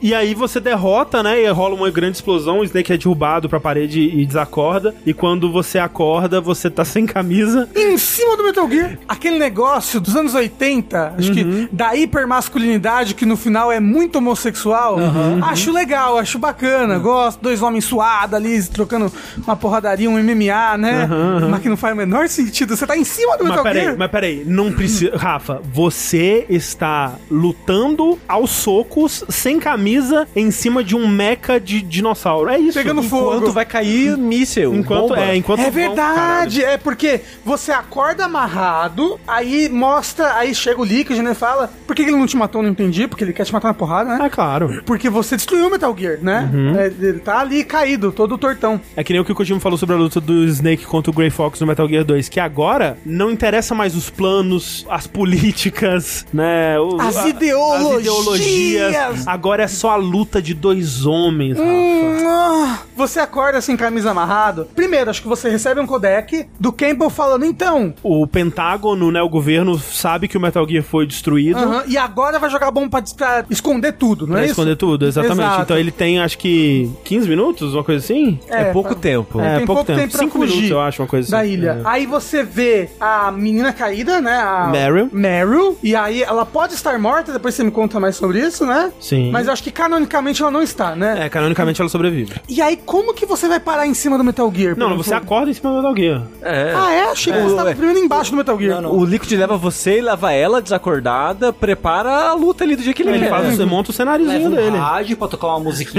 E 0.00 0.14
aí 0.14 0.32
você 0.34 0.58
derrota, 0.60 1.22
né? 1.22 1.42
E 1.42 1.48
rola 1.48 1.74
uma 1.74 1.90
grande 1.90 2.16
explosão, 2.16 2.58
o 2.60 2.64
Snake 2.64 2.92
é 2.92 2.96
derrubado 2.96 3.48
pra 3.48 3.58
parede 3.60 4.00
e 4.00 4.24
desacorda. 4.24 4.94
E 5.04 5.12
quando 5.12 5.50
você 5.50 5.78
acorda, 5.78 6.40
você 6.40 6.70
tá 6.70 6.84
sem 6.84 7.04
camisa. 7.06 7.68
em 7.74 7.96
cima 7.98 8.36
do 8.36 8.44
Metal 8.44 8.68
Gear. 8.70 8.98
Aquele 9.08 9.38
negócio 9.38 10.00
dos 10.00 10.14
anos 10.16 10.34
80, 10.34 11.14
acho 11.18 11.28
Uhum. 11.30 11.34
que 11.34 11.68
da 11.72 11.94
hipermasculinidade, 11.96 13.14
que 13.14 13.24
no 13.26 13.36
final 13.36 13.70
é 13.72 13.80
muito 13.80 14.16
homossexual. 14.18 14.96
Uhum. 14.98 15.42
Acho 15.44 15.72
legal, 15.72 16.18
acho 16.18 16.27
bacana. 16.36 16.98
Gosto. 16.98 17.40
Dois 17.40 17.62
homens 17.62 17.84
suados 17.84 18.34
ali, 18.34 18.62
trocando 18.64 19.10
uma 19.38 19.56
porradaria, 19.56 20.10
um 20.10 20.18
MMA, 20.20 20.76
né? 20.76 21.08
Mas 21.48 21.62
que 21.62 21.68
não 21.68 21.76
faz 21.76 21.94
o 21.94 21.96
menor 21.96 22.28
sentido. 22.28 22.76
Você 22.76 22.86
tá 22.86 22.96
em 22.96 23.04
cima 23.04 23.36
do 23.36 23.44
Mas 23.44 23.50
Metal 23.50 23.64
peraí, 23.64 23.84
Gear. 23.84 23.96
mas 23.96 24.10
peraí, 24.10 24.44
não 24.44 24.72
precisa. 24.72 25.16
Rafa, 25.16 25.60
você 25.72 26.44
está 26.48 27.14
lutando 27.30 28.18
aos 28.28 28.50
socos, 28.50 29.24
sem 29.28 29.58
camisa, 29.60 30.26
em 30.34 30.50
cima 30.50 30.82
de 30.82 30.96
um 30.96 31.06
mecha 31.06 31.60
de 31.60 31.80
dinossauro. 31.80 32.50
É 32.50 32.58
isso. 32.58 32.76
Pegando 32.76 33.02
fogo. 33.02 33.36
Enquanto 33.36 33.52
vai 33.52 33.64
cair 33.64 34.16
míssel. 34.16 34.74
Enquanto, 34.74 35.08
bomba. 35.10 35.20
é, 35.20 35.36
enquanto 35.36 35.60
É 35.60 35.70
verdade, 35.70 36.64
é 36.64 36.76
porque 36.76 37.20
você 37.44 37.70
acorda 37.70 38.24
amarrado, 38.24 39.18
aí 39.26 39.68
mostra, 39.68 40.34
aí 40.34 40.54
chega 40.54 40.80
o 40.80 40.84
líquido, 40.84 41.22
né? 41.22 41.34
Fala, 41.34 41.70
por 41.86 41.94
que 41.94 42.02
ele 42.02 42.12
não 42.12 42.26
te 42.26 42.36
matou? 42.36 42.62
Não 42.62 42.70
entendi, 42.70 43.06
porque 43.06 43.22
ele 43.22 43.32
quer 43.32 43.44
te 43.44 43.52
matar 43.52 43.68
na 43.68 43.74
porrada, 43.74 44.16
né? 44.18 44.26
É 44.26 44.30
claro. 44.30 44.82
Porque 44.84 45.08
você 45.08 45.36
destruiu 45.36 45.68
o 45.68 45.70
Metal 45.70 45.94
Gear, 45.96 46.17
né? 46.22 46.50
Uhum. 46.52 46.76
É, 46.78 46.86
ele 46.86 47.18
tá 47.20 47.40
ali 47.40 47.64
caído, 47.64 48.12
todo 48.12 48.36
tortão. 48.38 48.80
É 48.96 49.02
que 49.04 49.12
nem 49.12 49.20
o 49.20 49.24
que 49.24 49.32
o 49.32 49.34
Kojima 49.34 49.60
falou 49.60 49.78
sobre 49.78 49.94
a 49.94 49.98
luta 49.98 50.20
do 50.20 50.44
Snake 50.44 50.84
contra 50.86 51.10
o 51.10 51.14
Grey 51.14 51.30
Fox 51.30 51.60
no 51.60 51.66
Metal 51.66 51.88
Gear 51.88 52.04
2, 52.04 52.28
que 52.28 52.40
agora 52.40 52.96
não 53.04 53.30
interessa 53.30 53.74
mais 53.74 53.94
os 53.94 54.10
planos, 54.10 54.86
as 54.90 55.06
políticas, 55.06 56.26
né? 56.32 56.78
o- 56.78 57.00
As 57.00 57.16
a- 57.16 57.28
ideologias. 57.28 57.94
as 57.94 58.00
ideologias. 58.00 59.26
Agora 59.28 59.62
é 59.62 59.68
só 59.68 59.90
a 59.90 59.96
luta 59.96 60.40
de 60.42 60.54
dois 60.54 61.06
homens. 61.06 61.58
Hum, 61.58 62.26
ah, 62.26 62.78
Você 62.96 63.20
acorda 63.20 63.60
sem 63.60 63.76
camisa 63.76 64.10
amarrado. 64.10 64.66
Primeiro, 64.74 65.08
acho 65.10 65.22
que 65.22 65.28
você 65.28 65.48
recebe 65.48 65.80
um 65.80 65.86
codec 65.86 66.46
do 66.58 66.72
Campbell 66.72 67.08
falando, 67.10 67.44
então. 67.44 67.94
O 68.02 68.26
Pentágono, 68.26 69.12
né, 69.12 69.22
o 69.22 69.28
governo 69.28 69.78
sabe 69.78 70.26
que 70.26 70.36
o 70.36 70.40
Metal 70.40 70.66
Gear 70.68 70.82
foi 70.82 71.06
destruído. 71.06 71.58
aham, 71.58 71.84
e 71.86 71.96
agora 71.96 72.38
vai 72.38 72.50
jogar 72.50 72.70
bomba 72.72 72.88
pra, 72.90 73.02
pra 73.16 73.44
esconder 73.50 73.92
tudo, 73.92 74.26
não 74.26 74.32
Pra 74.34 74.42
é 74.42 74.44
isso? 74.46 74.52
esconder 74.52 74.76
tudo, 74.76 75.06
exatamente. 75.06 75.38
Exato. 75.46 75.62
Então 75.62 75.78
ele 75.78 75.90
tem, 75.92 76.07
acho 76.16 76.38
que, 76.38 76.90
15 77.04 77.28
minutos, 77.28 77.74
uma 77.74 77.84
coisa 77.84 78.02
assim? 78.02 78.38
É, 78.48 78.72
pouco 78.72 78.94
tempo. 78.94 79.40
É, 79.40 79.56
tem 79.58 79.66
pouco 79.66 79.84
pouco 79.84 79.86
tempo. 79.86 79.98
tempo 80.00 80.12
pra 80.12 80.20
Cinco 80.20 80.38
fugir 80.38 80.50
minutos, 80.54 80.70
eu 80.70 80.80
acho, 80.80 81.02
uma 81.02 81.08
coisa 81.08 81.30
da 81.30 81.40
assim. 81.40 81.50
ilha. 81.50 81.80
É. 81.84 81.88
Aí 81.88 82.06
você 82.06 82.42
vê 82.42 82.88
a 83.00 83.30
menina 83.32 83.72
caída, 83.72 84.20
né? 84.20 84.38
A 84.38 84.68
Meryl. 84.70 85.08
Meryl. 85.12 85.76
E 85.82 85.94
aí 85.96 86.22
ela 86.22 86.46
pode 86.46 86.74
estar 86.74 86.96
morta, 86.98 87.32
depois 87.32 87.54
você 87.54 87.64
me 87.64 87.70
conta 87.70 87.98
mais 87.98 88.16
sobre 88.16 88.38
isso, 88.40 88.64
né? 88.64 88.92
Sim. 89.00 89.30
Mas 89.32 89.46
eu 89.48 89.52
acho 89.52 89.62
que 89.62 89.70
canonicamente 89.70 90.40
ela 90.40 90.50
não 90.50 90.62
está, 90.62 90.94
né? 90.94 91.26
É, 91.26 91.28
canonicamente 91.28 91.80
ela 91.80 91.90
sobrevive. 91.90 92.34
E 92.48 92.62
aí, 92.62 92.76
como 92.76 93.12
que 93.12 93.26
você 93.26 93.48
vai 93.48 93.58
parar 93.58 93.86
em 93.86 93.94
cima 93.94 94.16
do 94.16 94.22
Metal 94.24 94.50
Gear? 94.54 94.76
Não, 94.78 94.96
você 94.96 95.12
acorda 95.14 95.50
em 95.50 95.54
cima 95.54 95.70
do 95.70 95.76
Metal 95.76 95.96
Gear. 95.96 96.22
É. 96.42 96.72
Ah, 96.74 96.92
é? 96.92 97.02
Achei 97.10 97.32
que 97.32 97.38
É. 97.38 97.42
você 97.42 97.50
estava 97.50 97.70
É. 97.70 97.74
primeiro 97.74 97.98
embaixo 98.00 98.30
do 98.30 98.36
Metal 98.36 98.58
Gear. 98.58 98.80
Não, 98.80 98.92
não. 98.92 98.98
O 98.98 99.04
Liquid 99.04 99.32
leva 99.32 99.56
você 99.56 99.98
e 99.98 100.00
leva 100.00 100.32
ela 100.32 100.62
desacordada, 100.62 101.52
prepara 101.52 102.10
a 102.28 102.34
luta 102.34 102.64
ali 102.64 102.76
do 102.76 102.82
dia 102.82 102.92
que 102.94 103.02
ele 103.02 103.10
Ele 103.10 103.18
quer. 103.20 103.30
faz, 103.30 103.56
você 103.56 103.64
monta 103.64 103.90
o 103.90 103.94
cenáriozinho 103.94 104.50
Leva 104.50 104.62
um 104.62 104.64
dele. 104.70 104.76
rádio 104.76 105.16
pra 105.16 105.26
tocar 105.28 105.48
uma 105.48 105.60
musiquinha. 105.60 105.97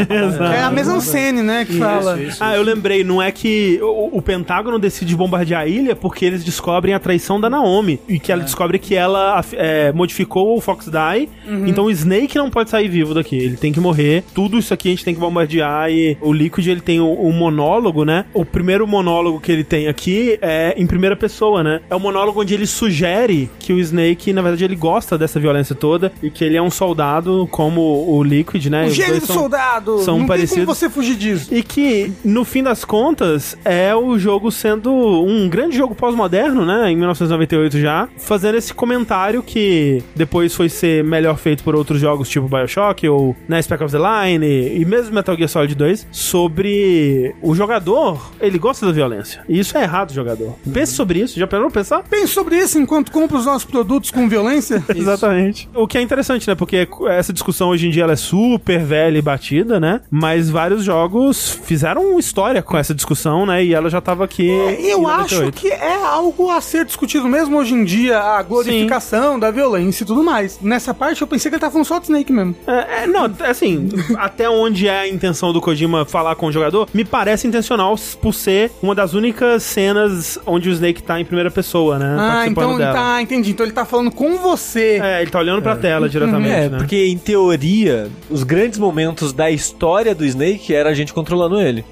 É 0.54 0.62
a 0.64 0.72
mesma 0.72 1.00
cena, 1.02 1.44
né? 1.44 1.66
Que 1.66 1.78
fala. 1.78 2.18
Ah, 2.40 2.56
eu 2.56 2.64
lembrei, 2.64 3.04
não 3.04 3.22
é 3.22 3.32
que 3.32 3.80
o, 3.82 4.18
o 4.18 4.22
Pentágono 4.22 4.78
decide 4.80 5.16
bombardear 5.16 5.62
a 5.62 5.68
ilha 5.68 5.96
porque 5.96 6.26
eles 6.26 6.44
descobrem 6.44 6.94
a 6.94 7.00
traição 7.00 7.40
da 7.40 7.50
Naomi. 7.50 8.00
E 8.08 8.20
que 8.20 8.32
ela 8.32 8.44
descobre 8.44 8.80
que 8.80 8.96
ela 8.96 9.44
é, 9.54 9.92
modificou 9.92 10.58
o 10.58 10.62
Fox 10.62 10.86
Die. 10.86 11.30
Então 11.68 11.86
o 11.86 11.92
Snake 11.92 12.38
não 12.38 12.50
pode 12.50 12.70
sair 12.70 12.88
vivo 12.88 13.14
daqui. 13.14 13.38
Ele 13.38 13.58
tem 13.58 13.72
que 13.72 13.80
morrer. 13.80 14.24
Tudo 14.34 14.58
isso 14.58 14.74
aqui 14.74 14.90
a 14.90 14.92
gente 14.92 15.04
tem 15.06 15.14
que 15.14 15.20
bombardear. 15.20 15.90
E 15.92 16.18
o 16.22 16.32
Liquid 16.32 16.68
ele 16.68 16.82
tem 16.82 17.00
o, 17.00 17.12
o 17.12 17.32
monólogo, 17.34 18.04
né? 18.06 18.26
O 18.34 18.46
primeiro 18.46 18.88
monólogo 18.88 19.40
que 19.40 19.52
ele 19.52 19.64
tem 19.64 19.88
aqui 19.88 20.38
é 20.42 20.74
em 20.78 20.86
primeira 20.88 21.16
pessoa, 21.16 21.64
né? 21.64 21.82
É 21.90 21.96
o 21.96 22.00
monólogo 22.00 22.42
onde 22.42 22.54
ele 22.54 22.66
sugere 22.68 23.50
que 23.60 23.74
o 23.74 23.80
Snake, 23.80 24.34
na 24.34 24.42
verdade, 24.42 24.64
ele 24.64 24.76
gosta 24.76 25.18
dessa 25.18 25.40
violência 25.40 25.76
toda 25.76 26.12
e 26.22 26.30
que 26.30 26.44
ele 26.44 26.58
é 26.58 26.62
um 26.62 26.70
soldado 26.72 27.48
como 27.52 27.82
o 28.10 28.24
Liquid, 28.24 28.66
né? 28.68 28.86
O 28.86 28.90
gênio 28.90 29.20
do 29.20 29.26
são- 29.26 29.36
soldado. 29.36 29.89
São 30.00 30.20
não 30.20 30.28
parecidos. 30.28 30.56
tem 30.56 30.66
como 30.66 30.76
você 30.76 30.90
fugir 30.90 31.16
disso. 31.16 31.54
e 31.54 31.64
que, 31.64 32.12
no 32.24 32.46
fim 32.46 32.64
das 32.64 32.86
contas, 32.86 33.58
é 33.66 33.96
o 33.96 34.18
jogo 34.18 34.52
sendo 34.52 34.92
um 34.92 35.50
grande 35.50 35.76
jogo 35.76 35.96
pós-moderno, 35.96 36.66
né? 36.66 36.92
Em 36.92 36.96
1998 36.96 37.80
já. 37.80 38.08
Fazendo 38.18 38.56
esse 38.56 38.74
comentário 38.74 39.42
que 39.42 40.04
depois 40.16 40.54
foi 40.54 40.70
ser 40.70 41.04
melhor 41.04 41.38
feito 41.38 41.64
por 41.64 41.76
outros 41.76 42.00
jogos, 42.00 42.30
tipo 42.30 42.48
Bioshock 42.48 43.08
ou 43.08 43.36
né, 43.48 43.62
Spec 43.62 43.84
of 43.84 43.92
the 43.92 44.00
Line 44.00 44.46
e 44.80 44.86
mesmo 44.86 45.14
Metal 45.14 45.36
Gear 45.36 45.50
Solid 45.50 45.76
2, 45.76 46.08
sobre 46.12 47.36
o 47.42 47.56
jogador, 47.56 48.32
ele 48.40 48.58
gosta 48.58 48.86
da 48.86 48.92
violência. 48.92 49.44
E 49.48 49.60
isso 49.60 49.78
é 49.78 49.84
errado, 49.84 50.14
jogador. 50.14 50.56
Pense 50.72 50.94
sobre 50.94 51.20
isso. 51.20 51.40
Já 51.40 51.48
parou 51.48 51.70
pra 51.70 51.82
pensar? 51.82 52.04
Pense 52.04 52.28
sobre 52.28 52.58
isso 52.58 52.78
enquanto 52.80 53.12
compra 53.12 53.38
os 53.38 53.46
nossos 53.46 53.66
produtos 53.66 54.12
com 54.12 54.28
violência. 54.28 54.84
Exatamente. 54.94 55.70
O 55.74 55.88
que 55.88 55.98
é 55.98 56.02
interessante, 56.02 56.48
né? 56.48 56.56
Porque 56.56 56.88
essa 57.08 57.32
discussão 57.34 57.70
hoje 57.70 57.88
em 57.88 57.92
dia 57.92 58.04
ela 58.04 58.14
é 58.14 58.18
super 58.18 58.80
velha 58.84 59.18
e 59.18 59.22
batida, 59.22 59.79
né? 59.80 60.02
Mas 60.10 60.50
vários 60.50 60.84
jogos 60.84 61.60
fizeram 61.64 62.18
história 62.20 62.62
com 62.62 62.78
essa 62.78 62.94
discussão, 62.94 63.46
né? 63.46 63.64
E 63.64 63.74
ela 63.74 63.90
já 63.90 64.02
tava 64.02 64.24
aqui. 64.26 64.48
E 64.48 64.90
eu 64.90 65.02
em 65.02 65.06
acho 65.06 65.36
98. 65.36 65.54
que 65.54 65.68
é 65.70 65.96
algo 66.04 66.50
a 66.50 66.62
ser 66.62 66.86
discutido 66.86 67.28
mesmo 67.28 67.58
hoje 67.58 67.74
em 67.74 67.84
dia, 67.84 68.20
a 68.20 68.42
glorificação 68.44 69.40
da 69.40 69.52
violência 69.52 70.04
e 70.04 70.08
tudo 70.08 70.24
mais. 70.24 70.60
Nessa 70.62 70.94
parte 70.94 71.22
eu 71.22 71.28
pensei 71.28 71.50
que 71.50 71.56
ele 71.56 71.62
tava 71.62 71.72
falando 71.72 71.86
só 71.88 72.00
do 72.00 72.04
Snake 72.04 72.32
mesmo. 72.32 72.56
É, 72.68 73.04
é, 73.04 73.08
não, 73.08 73.32
assim, 73.48 73.90
até 74.18 74.50
onde 74.50 74.88
é 74.88 75.00
a 75.02 75.08
intenção 75.08 75.52
do 75.54 75.62
Kojima 75.62 76.06
falar 76.06 76.36
com 76.36 76.48
o 76.48 76.52
jogador, 76.52 76.88
me 76.94 77.04
parece 77.06 77.48
intencional 77.48 77.96
por 78.22 78.34
ser 78.34 78.72
uma 78.82 78.94
das 78.96 79.14
únicas 79.14 79.64
cenas 79.64 80.40
onde 80.46 80.70
o 80.70 80.72
Snake 80.72 81.02
tá 81.04 81.20
em 81.20 81.26
primeira 81.26 81.50
pessoa, 81.52 81.98
né? 82.00 82.16
Ah, 82.20 82.48
então 82.48 82.78
dela. 82.78 82.94
tá, 82.94 83.22
entendi. 83.22 83.52
Então 83.52 83.66
ele 83.66 83.74
tá 83.74 83.86
falando 83.86 84.12
com 84.12 84.38
você. 84.38 85.00
É, 85.02 85.22
ele 85.22 85.32
tá 85.32 85.40
olhando 85.40 85.62
pra 85.62 85.76
tela 85.76 86.08
diretamente, 86.10 86.54
É, 86.54 86.70
né? 86.70 86.78
porque 86.78 87.06
em 87.08 87.18
teoria, 87.18 88.10
os 88.30 88.44
grandes 88.44 88.78
momentos 88.80 89.34
da 89.34 89.50
história 89.50 89.69
do 90.16 90.26
Snake 90.26 90.74
era 90.74 90.90
a 90.90 90.94
gente 90.94 91.14
controlando 91.14 91.60
ele. 91.60 91.84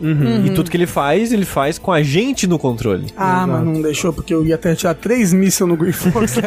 E 0.45 0.49
tudo 0.51 0.69
que 0.69 0.77
ele 0.77 0.87
faz, 0.87 1.31
ele 1.31 1.45
faz 1.45 1.77
com 1.77 1.91
a 1.91 2.01
gente 2.01 2.47
no 2.47 2.57
controle. 2.57 3.07
Ah, 3.17 3.45
mas 3.47 3.63
não 3.63 3.81
deixou, 3.81 4.11
porque 4.13 4.33
eu 4.33 4.45
ia 4.45 4.55
até 4.55 4.75
tirar 4.75 4.93
três 4.95 5.33
mísseis 5.33 5.67
no 5.67 5.75
Grey 5.75 5.91
Fox. 5.91 6.37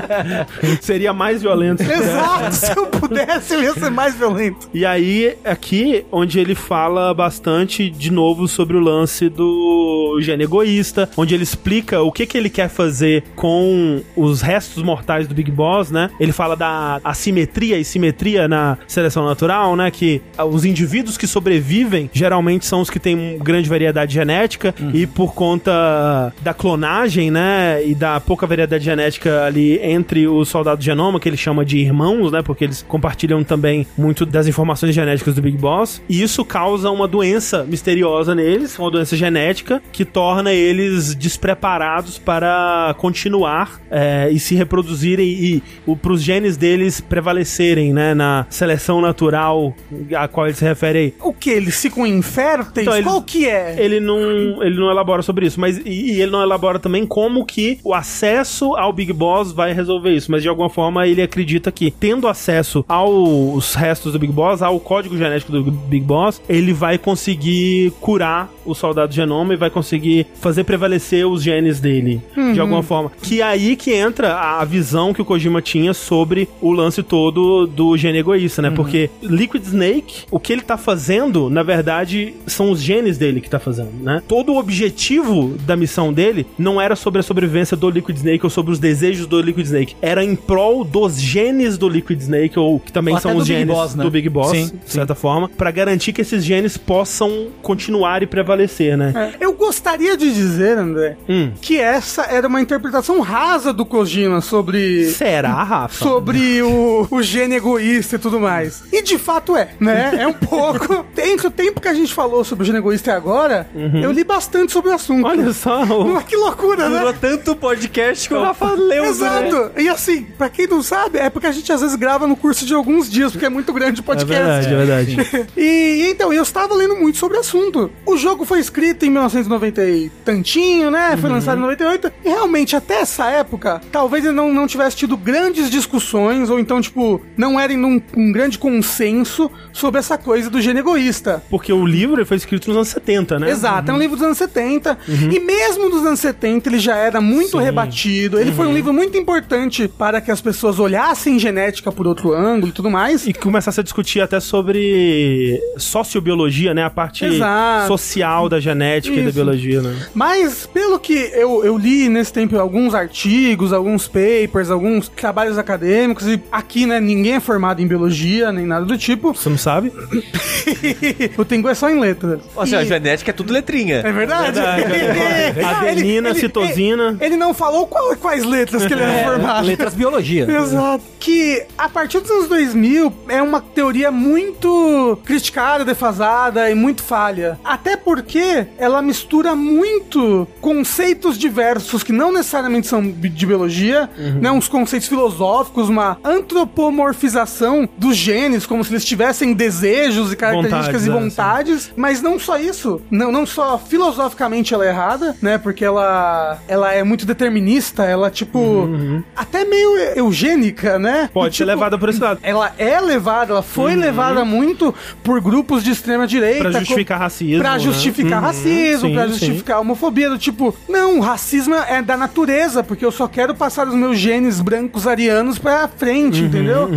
Seria 0.80 1.12
mais 1.12 1.42
violento. 1.42 1.82
Exato, 1.82 2.54
se 2.54 2.76
eu 2.76 2.86
pudesse, 2.86 3.54
eu 3.54 3.62
ia 3.62 3.74
ser 3.74 3.90
mais 3.90 4.14
violento. 4.14 4.68
E 4.72 4.84
aí, 4.84 5.36
aqui, 5.44 6.04
onde 6.10 6.38
ele 6.38 6.54
fala 6.54 7.12
bastante 7.14 7.90
de 7.90 8.10
novo 8.10 8.48
sobre 8.48 8.76
o 8.76 8.80
lance 8.80 9.28
do 9.28 10.18
gênio 10.20 10.44
egoísta, 10.44 11.08
onde 11.16 11.34
ele 11.34 11.42
explica 11.42 12.00
o 12.02 12.12
que, 12.12 12.26
que 12.26 12.36
ele 12.36 12.50
quer 12.50 12.68
fazer 12.68 13.24
com 13.36 14.02
os 14.16 14.40
restos 14.40 14.82
mortais 14.82 15.26
do 15.26 15.34
Big 15.34 15.50
Boss, 15.50 15.90
né? 15.90 16.10
Ele 16.18 16.32
fala 16.32 16.56
da 16.56 17.00
assimetria 17.04 17.78
e 17.78 17.84
simetria 17.84 18.48
na 18.48 18.78
seleção 18.86 19.24
natural, 19.24 19.76
né? 19.76 19.90
Que 19.90 20.20
os 20.44 20.64
indivíduos 20.64 21.16
que 21.16 21.26
sobrevivem 21.26 22.10
geralmente 22.12 22.66
são 22.66 22.80
os 22.80 22.90
que 22.90 22.98
têm 22.98 23.38
grande 23.38 23.68
variedade 23.68 24.14
genética 24.14 24.74
e 24.92 25.06
por 25.06 25.34
conta 25.34 26.32
da 26.42 26.54
clonagem, 26.54 27.30
né? 27.30 27.84
E 27.84 27.94
da 27.94 28.20
pouca 28.20 28.46
variedade 28.46 28.84
genética 28.84 29.44
ali 29.44 29.78
entre 29.82 30.26
os 30.26 30.48
soldados 30.48 30.84
genoma, 30.84 31.20
que 31.20 31.28
ele 31.28 31.36
chama 31.36 31.64
de 31.64 31.78
irmãos, 31.78 32.32
né? 32.32 32.42
Porque 32.42 32.64
eles 32.64 32.82
compartilham 32.86 33.42
também 33.44 33.86
muito 33.96 34.26
das 34.26 34.46
informações 34.46 34.94
genéticas 34.94 35.34
do 35.34 35.42
Big 35.42 35.56
Boss. 35.56 36.02
E 36.08 36.22
isso 36.22 36.44
causa 36.44 36.90
uma 36.90 37.06
doença 37.06 37.64
misteriosa 37.64 38.34
neles, 38.34 38.78
uma 38.78 38.90
doença 38.90 39.16
genética, 39.16 39.82
que 39.92 40.04
torna 40.04 40.52
eles 40.52 41.14
despreparados 41.14 42.18
para 42.18 42.94
continuar 42.98 43.80
é, 43.90 44.28
e 44.30 44.38
se 44.38 44.54
reproduzirem 44.54 45.28
e 45.28 45.62
para 45.96 46.12
os 46.12 46.22
genes 46.22 46.56
deles 46.56 47.00
prevalecerem, 47.00 47.92
né? 47.92 48.14
Na 48.14 48.46
seleção 48.48 49.00
natural 49.00 49.74
a 50.16 50.28
qual 50.30 50.46
ele 50.46 50.54
se 50.56 50.64
refere 50.64 50.98
aí. 50.98 51.14
O 51.22 51.32
que? 51.32 51.50
Eles 51.50 51.80
ficam 51.80 52.06
inférteis? 52.06 52.86
Então, 52.86 52.96
eles- 52.96 53.06
Qual 53.10 53.22
que 53.22 53.48
é? 53.48 53.76
Ele 53.78 54.00
não, 54.00 54.62
ele 54.62 54.78
não 54.78 54.90
elabora 54.90 55.22
sobre 55.22 55.46
isso, 55.46 55.60
mas 55.60 55.78
e, 55.78 55.82
e 56.16 56.20
ele 56.22 56.30
não 56.30 56.42
elabora 56.42 56.78
também 56.78 57.06
como 57.06 57.44
que 57.44 57.78
o 57.84 57.92
acesso 57.94 58.74
ao 58.76 58.92
Big 58.92 59.12
Boss 59.12 59.52
vai 59.52 59.72
resolver 59.72 60.10
isso, 60.14 60.30
mas 60.30 60.42
de 60.42 60.48
alguma 60.48 60.68
forma 60.70 61.06
ele 61.06 61.22
acredita 61.22 61.70
que 61.72 61.90
tendo 61.90 62.28
acesso 62.28 62.84
aos 62.88 63.74
restos 63.74 64.12
do 64.12 64.18
Big 64.18 64.32
Boss, 64.32 64.62
ao 64.62 64.78
código 64.80 65.16
genético 65.16 65.52
do 65.52 65.70
Big 65.70 66.04
Boss, 66.04 66.40
ele 66.48 66.72
vai 66.72 66.98
conseguir 66.98 67.92
curar 68.00 68.50
o 68.64 68.74
soldado 68.74 69.12
genoma 69.12 69.54
e 69.54 69.56
vai 69.56 69.70
conseguir 69.70 70.26
fazer 70.40 70.64
prevalecer 70.64 71.26
os 71.26 71.42
genes 71.42 71.80
dele 71.80 72.20
de 72.54 72.60
alguma 72.60 72.82
forma. 72.82 73.10
Que 73.22 73.40
é 73.40 73.44
aí 73.44 73.76
que 73.76 73.92
entra 73.92 74.34
a 74.38 74.64
visão 74.64 75.12
que 75.12 75.20
o 75.22 75.24
Kojima 75.24 75.60
tinha 75.62 75.92
sobre 75.94 76.48
o 76.60 76.72
lance 76.72 77.02
todo 77.02 77.66
do 77.66 77.96
gene 77.96 78.18
egoísta, 78.18 78.62
né? 78.62 78.70
Porque 78.70 79.10
Liquid 79.22 79.62
Snake, 79.64 80.19
o 80.30 80.38
que 80.40 80.52
ele 80.52 80.62
tá 80.62 80.76
fazendo, 80.76 81.48
na 81.50 81.62
verdade, 81.62 82.34
são 82.46 82.70
os 82.70 82.80
genes 82.80 83.18
dele 83.18 83.40
que 83.40 83.48
tá 83.50 83.58
fazendo, 83.58 83.90
né? 84.02 84.22
Todo 84.26 84.52
o 84.52 84.58
objetivo 84.58 85.56
da 85.66 85.76
missão 85.76 86.12
dele 86.12 86.46
não 86.58 86.80
era 86.80 86.96
sobre 86.96 87.20
a 87.20 87.22
sobrevivência 87.22 87.76
do 87.76 87.88
Liquid 87.90 88.16
Snake 88.16 88.44
ou 88.44 88.50
sobre 88.50 88.72
os 88.72 88.78
desejos 88.78 89.26
do 89.26 89.40
Liquid 89.40 89.64
Snake. 89.66 89.96
Era 90.02 90.24
em 90.24 90.34
prol 90.34 90.84
dos 90.84 91.20
genes 91.20 91.76
do 91.78 91.88
Liquid 91.88 92.20
Snake, 92.20 92.58
ou 92.58 92.80
que 92.80 92.92
também 92.92 93.14
Ou 93.14 93.20
são 93.20 93.36
os 93.36 93.44
do 93.44 93.48
Big 93.48 93.58
genes 93.60 93.74
Boss, 93.74 93.94
né? 93.94 94.04
do 94.04 94.10
Big 94.10 94.28
Boss, 94.28 94.50
Sim, 94.50 94.70
de 94.84 94.90
certa 94.90 95.14
forma, 95.14 95.48
pra 95.48 95.70
garantir 95.70 96.12
que 96.12 96.20
esses 96.20 96.44
genes 96.44 96.76
possam 96.76 97.48
continuar 97.62 98.22
e 98.22 98.26
prevalecer, 98.26 98.96
né? 98.96 99.34
Eu 99.40 99.52
gostaria 99.52 100.16
de 100.16 100.32
dizer, 100.32 100.78
André, 100.78 101.16
Hum. 101.28 101.50
que 101.60 101.78
essa 101.78 102.22
era 102.22 102.46
uma 102.48 102.60
interpretação 102.60 103.20
rasa 103.20 103.72
do 103.72 103.84
Kojima 103.84 104.40
sobre. 104.40 105.06
Será, 105.10 105.62
Rafa? 105.62 106.04
Sobre 106.04 106.62
o, 106.62 107.06
o 107.10 107.22
gene 107.22 107.56
egoísta 107.56 108.16
e 108.16 108.18
tudo 108.18 108.40
mais. 108.40 108.82
E 108.92 109.02
de 109.02 109.18
fato 109.18 109.56
é, 109.56 109.68
né? 109.78 110.09
É 110.16 110.26
um 110.26 110.32
pouco. 110.32 111.04
Entre 111.16 111.46
o 111.46 111.50
tempo 111.50 111.80
que 111.80 111.88
a 111.88 111.94
gente 111.94 112.12
falou 112.12 112.44
sobre 112.44 112.62
o 112.62 112.66
gene 112.66 112.78
egoísta 112.78 113.10
e 113.10 113.14
agora, 113.14 113.68
eu 114.02 114.10
li 114.10 114.24
bastante 114.24 114.72
sobre 114.72 114.90
o 114.90 114.94
assunto. 114.94 115.24
Uhum. 115.24 115.30
Olha 115.30 115.52
só, 115.52 115.84
que 116.26 116.36
loucura, 116.36 116.88
né? 116.88 116.98
Durou 116.98 117.14
tanto 117.14 117.56
podcast 117.56 118.28
que 118.28 118.34
o 118.34 118.42
Rafa 118.42 118.72
leu, 118.74 119.04
né? 119.04 119.08
Exato. 119.08 119.70
E 119.76 119.88
assim, 119.88 120.22
pra 120.36 120.48
quem 120.48 120.66
não 120.66 120.82
sabe, 120.82 121.18
é 121.18 121.30
porque 121.30 121.46
a 121.46 121.52
gente 121.52 121.70
às 121.72 121.80
vezes 121.80 121.96
grava 121.96 122.26
no 122.26 122.36
curso 122.36 122.64
de 122.64 122.74
alguns 122.74 123.10
dias, 123.10 123.32
porque 123.32 123.46
é 123.46 123.48
muito 123.48 123.72
grande 123.72 124.00
o 124.00 124.02
é 124.02 124.04
podcast. 124.04 124.68
verdade, 124.68 124.74
é 124.74 124.76
verdade. 124.76 125.48
E 125.56 126.08
então, 126.10 126.32
eu 126.32 126.42
estava 126.42 126.74
lendo 126.74 126.96
muito 126.96 127.18
sobre 127.18 127.36
o 127.36 127.40
assunto. 127.40 127.90
O 128.04 128.16
jogo 128.16 128.44
foi 128.44 128.58
escrito 128.58 129.04
em 129.04 129.10
1990 129.10 129.84
e 129.84 130.10
tantinho, 130.24 130.90
né? 130.90 131.16
Foi 131.16 131.30
lançado 131.30 131.58
em 131.58 131.62
98. 131.62 132.12
E 132.24 132.28
realmente, 132.28 132.74
até 132.74 133.00
essa 133.00 133.28
época, 133.28 133.80
talvez 133.92 134.24
ele 134.24 134.34
não, 134.34 134.52
não 134.52 134.66
tivesse 134.66 134.96
tido 134.96 135.16
grandes 135.16 135.70
discussões, 135.70 136.50
ou 136.50 136.58
então, 136.58 136.80
tipo, 136.80 137.20
não 137.36 137.58
era 137.58 137.72
em 137.72 137.84
um, 137.84 138.02
um 138.16 138.32
grande 138.32 138.58
consenso 138.58 139.50
sobre 139.72 139.99
essa 140.00 140.18
coisa 140.18 140.50
do 140.50 140.60
gene 140.60 140.80
egoísta. 140.80 141.42
Porque 141.48 141.72
o 141.72 141.86
livro 141.86 142.24
foi 142.26 142.36
escrito 142.36 142.68
nos 142.68 142.76
anos 142.76 142.88
70, 142.88 143.38
né? 143.38 143.50
Exato, 143.50 143.90
é 143.90 143.94
um 143.94 143.98
livro 143.98 144.16
dos 144.16 144.24
anos 144.24 144.38
70. 144.38 144.98
E 145.08 145.38
mesmo 145.40 145.88
dos 145.88 146.04
anos 146.04 146.20
70, 146.20 146.68
ele 146.68 146.78
já 146.78 146.96
era 146.96 147.20
muito 147.20 147.58
rebatido. 147.58 148.38
Ele 148.38 148.52
foi 148.52 148.66
um 148.66 148.74
livro 148.74 148.92
muito 148.92 149.16
importante 149.16 149.88
para 149.88 150.20
que 150.20 150.30
as 150.30 150.40
pessoas 150.40 150.78
olhassem 150.78 151.38
genética 151.38 151.92
por 151.92 152.06
outro 152.06 152.32
ângulo 152.32 152.68
e 152.68 152.72
tudo 152.72 152.90
mais. 152.90 153.26
E 153.26 153.32
começasse 153.32 153.80
a 153.80 153.82
discutir 153.82 154.20
até 154.20 154.40
sobre 154.40 155.60
sociobiologia, 155.76 156.74
né? 156.74 156.84
A 156.84 156.90
parte 156.90 157.24
Exato. 157.24 157.88
social 157.88 158.48
da 158.48 158.58
genética 158.60 159.14
e 159.14 159.22
da 159.22 159.28
Isso. 159.28 159.34
biologia, 159.34 159.82
né? 159.82 159.96
Mas, 160.14 160.66
pelo 160.66 160.98
que 160.98 161.30
eu, 161.34 161.64
eu 161.64 161.76
li 161.76 162.08
nesse 162.08 162.32
tempo 162.32 162.58
alguns 162.58 162.94
artigos, 162.94 163.72
alguns 163.72 164.08
papers, 164.08 164.70
alguns 164.70 165.08
trabalhos 165.08 165.58
acadêmicos, 165.58 166.26
e 166.26 166.42
aqui, 166.50 166.86
né, 166.86 167.00
ninguém 167.00 167.34
é 167.34 167.40
formado 167.40 167.80
em 167.80 167.86
biologia, 167.86 168.52
nem 168.52 168.66
nada 168.66 168.84
do 168.84 168.96
tipo. 168.96 169.34
Você 169.34 169.48
não 169.48 169.58
sabe? 169.58 169.89
o 171.36 171.44
Tengu 171.44 171.68
é 171.68 171.74
só 171.74 171.88
em 171.90 171.98
letras. 171.98 172.40
Assim, 172.56 172.74
a 172.76 172.82
E- 172.82 172.86
genética 172.86 173.30
é 173.30 173.34
tudo 173.34 173.52
letrinha. 173.52 173.96
É 173.96 174.12
verdade? 174.12 174.60
verdade. 174.60 175.60
Adenina, 175.64 176.34
citosina. 176.34 177.16
Ele, 177.20 177.24
ele 177.30 177.36
não 177.36 177.52
falou 177.54 177.86
qual- 177.86 178.16
quais 178.16 178.44
letras 178.44 178.84
que 178.86 178.92
ele 178.92 179.02
era 179.02 179.24
formado. 179.24 179.66
Letras 179.66 179.94
biologia. 179.94 180.46
Exato. 180.50 181.02
Que 181.18 181.64
a 181.76 181.88
partir 181.88 182.20
dos 182.20 182.30
anos 182.30 182.48
2000 182.48 183.12
é 183.28 183.42
uma 183.42 183.60
teoria 183.60 184.10
muito 184.10 185.18
criticada, 185.24 185.84
defasada 185.84 186.70
e 186.70 186.74
muito 186.74 187.02
falha. 187.02 187.58
Até 187.64 187.96
porque 187.96 188.66
ela 188.78 189.02
mistura 189.02 189.54
muito 189.54 190.46
conceitos 190.60 191.38
diversos 191.38 192.02
que 192.02 192.12
não 192.12 192.32
necessariamente 192.32 192.86
são 192.86 193.02
de 193.10 193.46
biologia, 193.46 194.08
né? 194.40 194.50
Uns 194.50 194.68
conceitos 194.68 195.08
filosóficos, 195.08 195.88
uma 195.88 196.18
antropomorfização 196.24 197.88
dos 197.96 198.16
genes, 198.16 198.66
como 198.66 198.84
se 198.84 198.92
eles 198.92 199.04
tivessem 199.04 199.52
desejos 199.80 200.32
e 200.32 200.36
características 200.36 201.06
Vontades, 201.06 201.06
e 201.06 201.10
é, 201.10 201.12
vontades. 201.12 201.92
Mas 201.96 202.22
não 202.22 202.38
só 202.38 202.58
isso. 202.58 203.00
Não, 203.10 203.32
não 203.32 203.46
só 203.46 203.78
filosoficamente 203.78 204.74
ela 204.74 204.84
é 204.84 204.88
errada, 204.88 205.36
né? 205.40 205.58
Porque 205.58 205.84
ela, 205.84 206.58
ela 206.68 206.92
é 206.92 207.02
muito 207.02 207.24
determinista, 207.26 208.04
ela, 208.04 208.30
tipo, 208.30 208.88
até 209.36 209.64
meio 209.64 209.96
eugênica, 210.16 210.98
né? 210.98 211.28
Pode 211.32 211.56
ser 211.56 211.64
Tipo, 211.64 211.68
levada 211.76 211.98
por 211.98 212.08
esse 212.08 212.20
lado. 212.20 212.40
Ela 212.42 212.72
é 212.78 213.00
levada, 213.00 213.52
ela 213.52 213.62
foi 213.62 213.94
levada 213.94 214.44
muito 214.44 214.94
por 215.22 215.40
grupos 215.40 215.82
de 215.84 215.90
extrema 215.90 216.26
direita. 216.26 216.70
Pra 216.70 216.72
justificar 216.80 217.18
co- 217.18 217.24
racismo, 217.24 217.58
Pra 217.60 217.72
né? 217.72 217.78
justificar 217.78 218.38
Uhum, 218.40 218.46
racismo, 218.46 219.08
sim, 219.08 219.14
pra 219.14 219.24
sim. 219.24 219.28
justificar 219.30 219.76
a 219.76 219.80
homofobia. 219.80 220.30
Do 220.30 220.38
tipo, 220.38 220.74
não, 220.88 221.18
o 221.18 221.20
racismo 221.20 221.74
é 221.74 222.00
da 222.02 222.16
natureza, 222.16 222.82
porque 222.82 223.04
eu 223.04 223.12
só 223.12 223.26
quero 223.28 223.54
passar 223.54 223.86
os 223.88 223.94
meus 223.94 224.18
genes 224.18 224.60
brancos 224.60 225.06
arianos 225.06 225.58
pra 225.58 225.82
Uhum, 225.84 225.88
frente, 225.96 226.42
entendeu? 226.42 226.90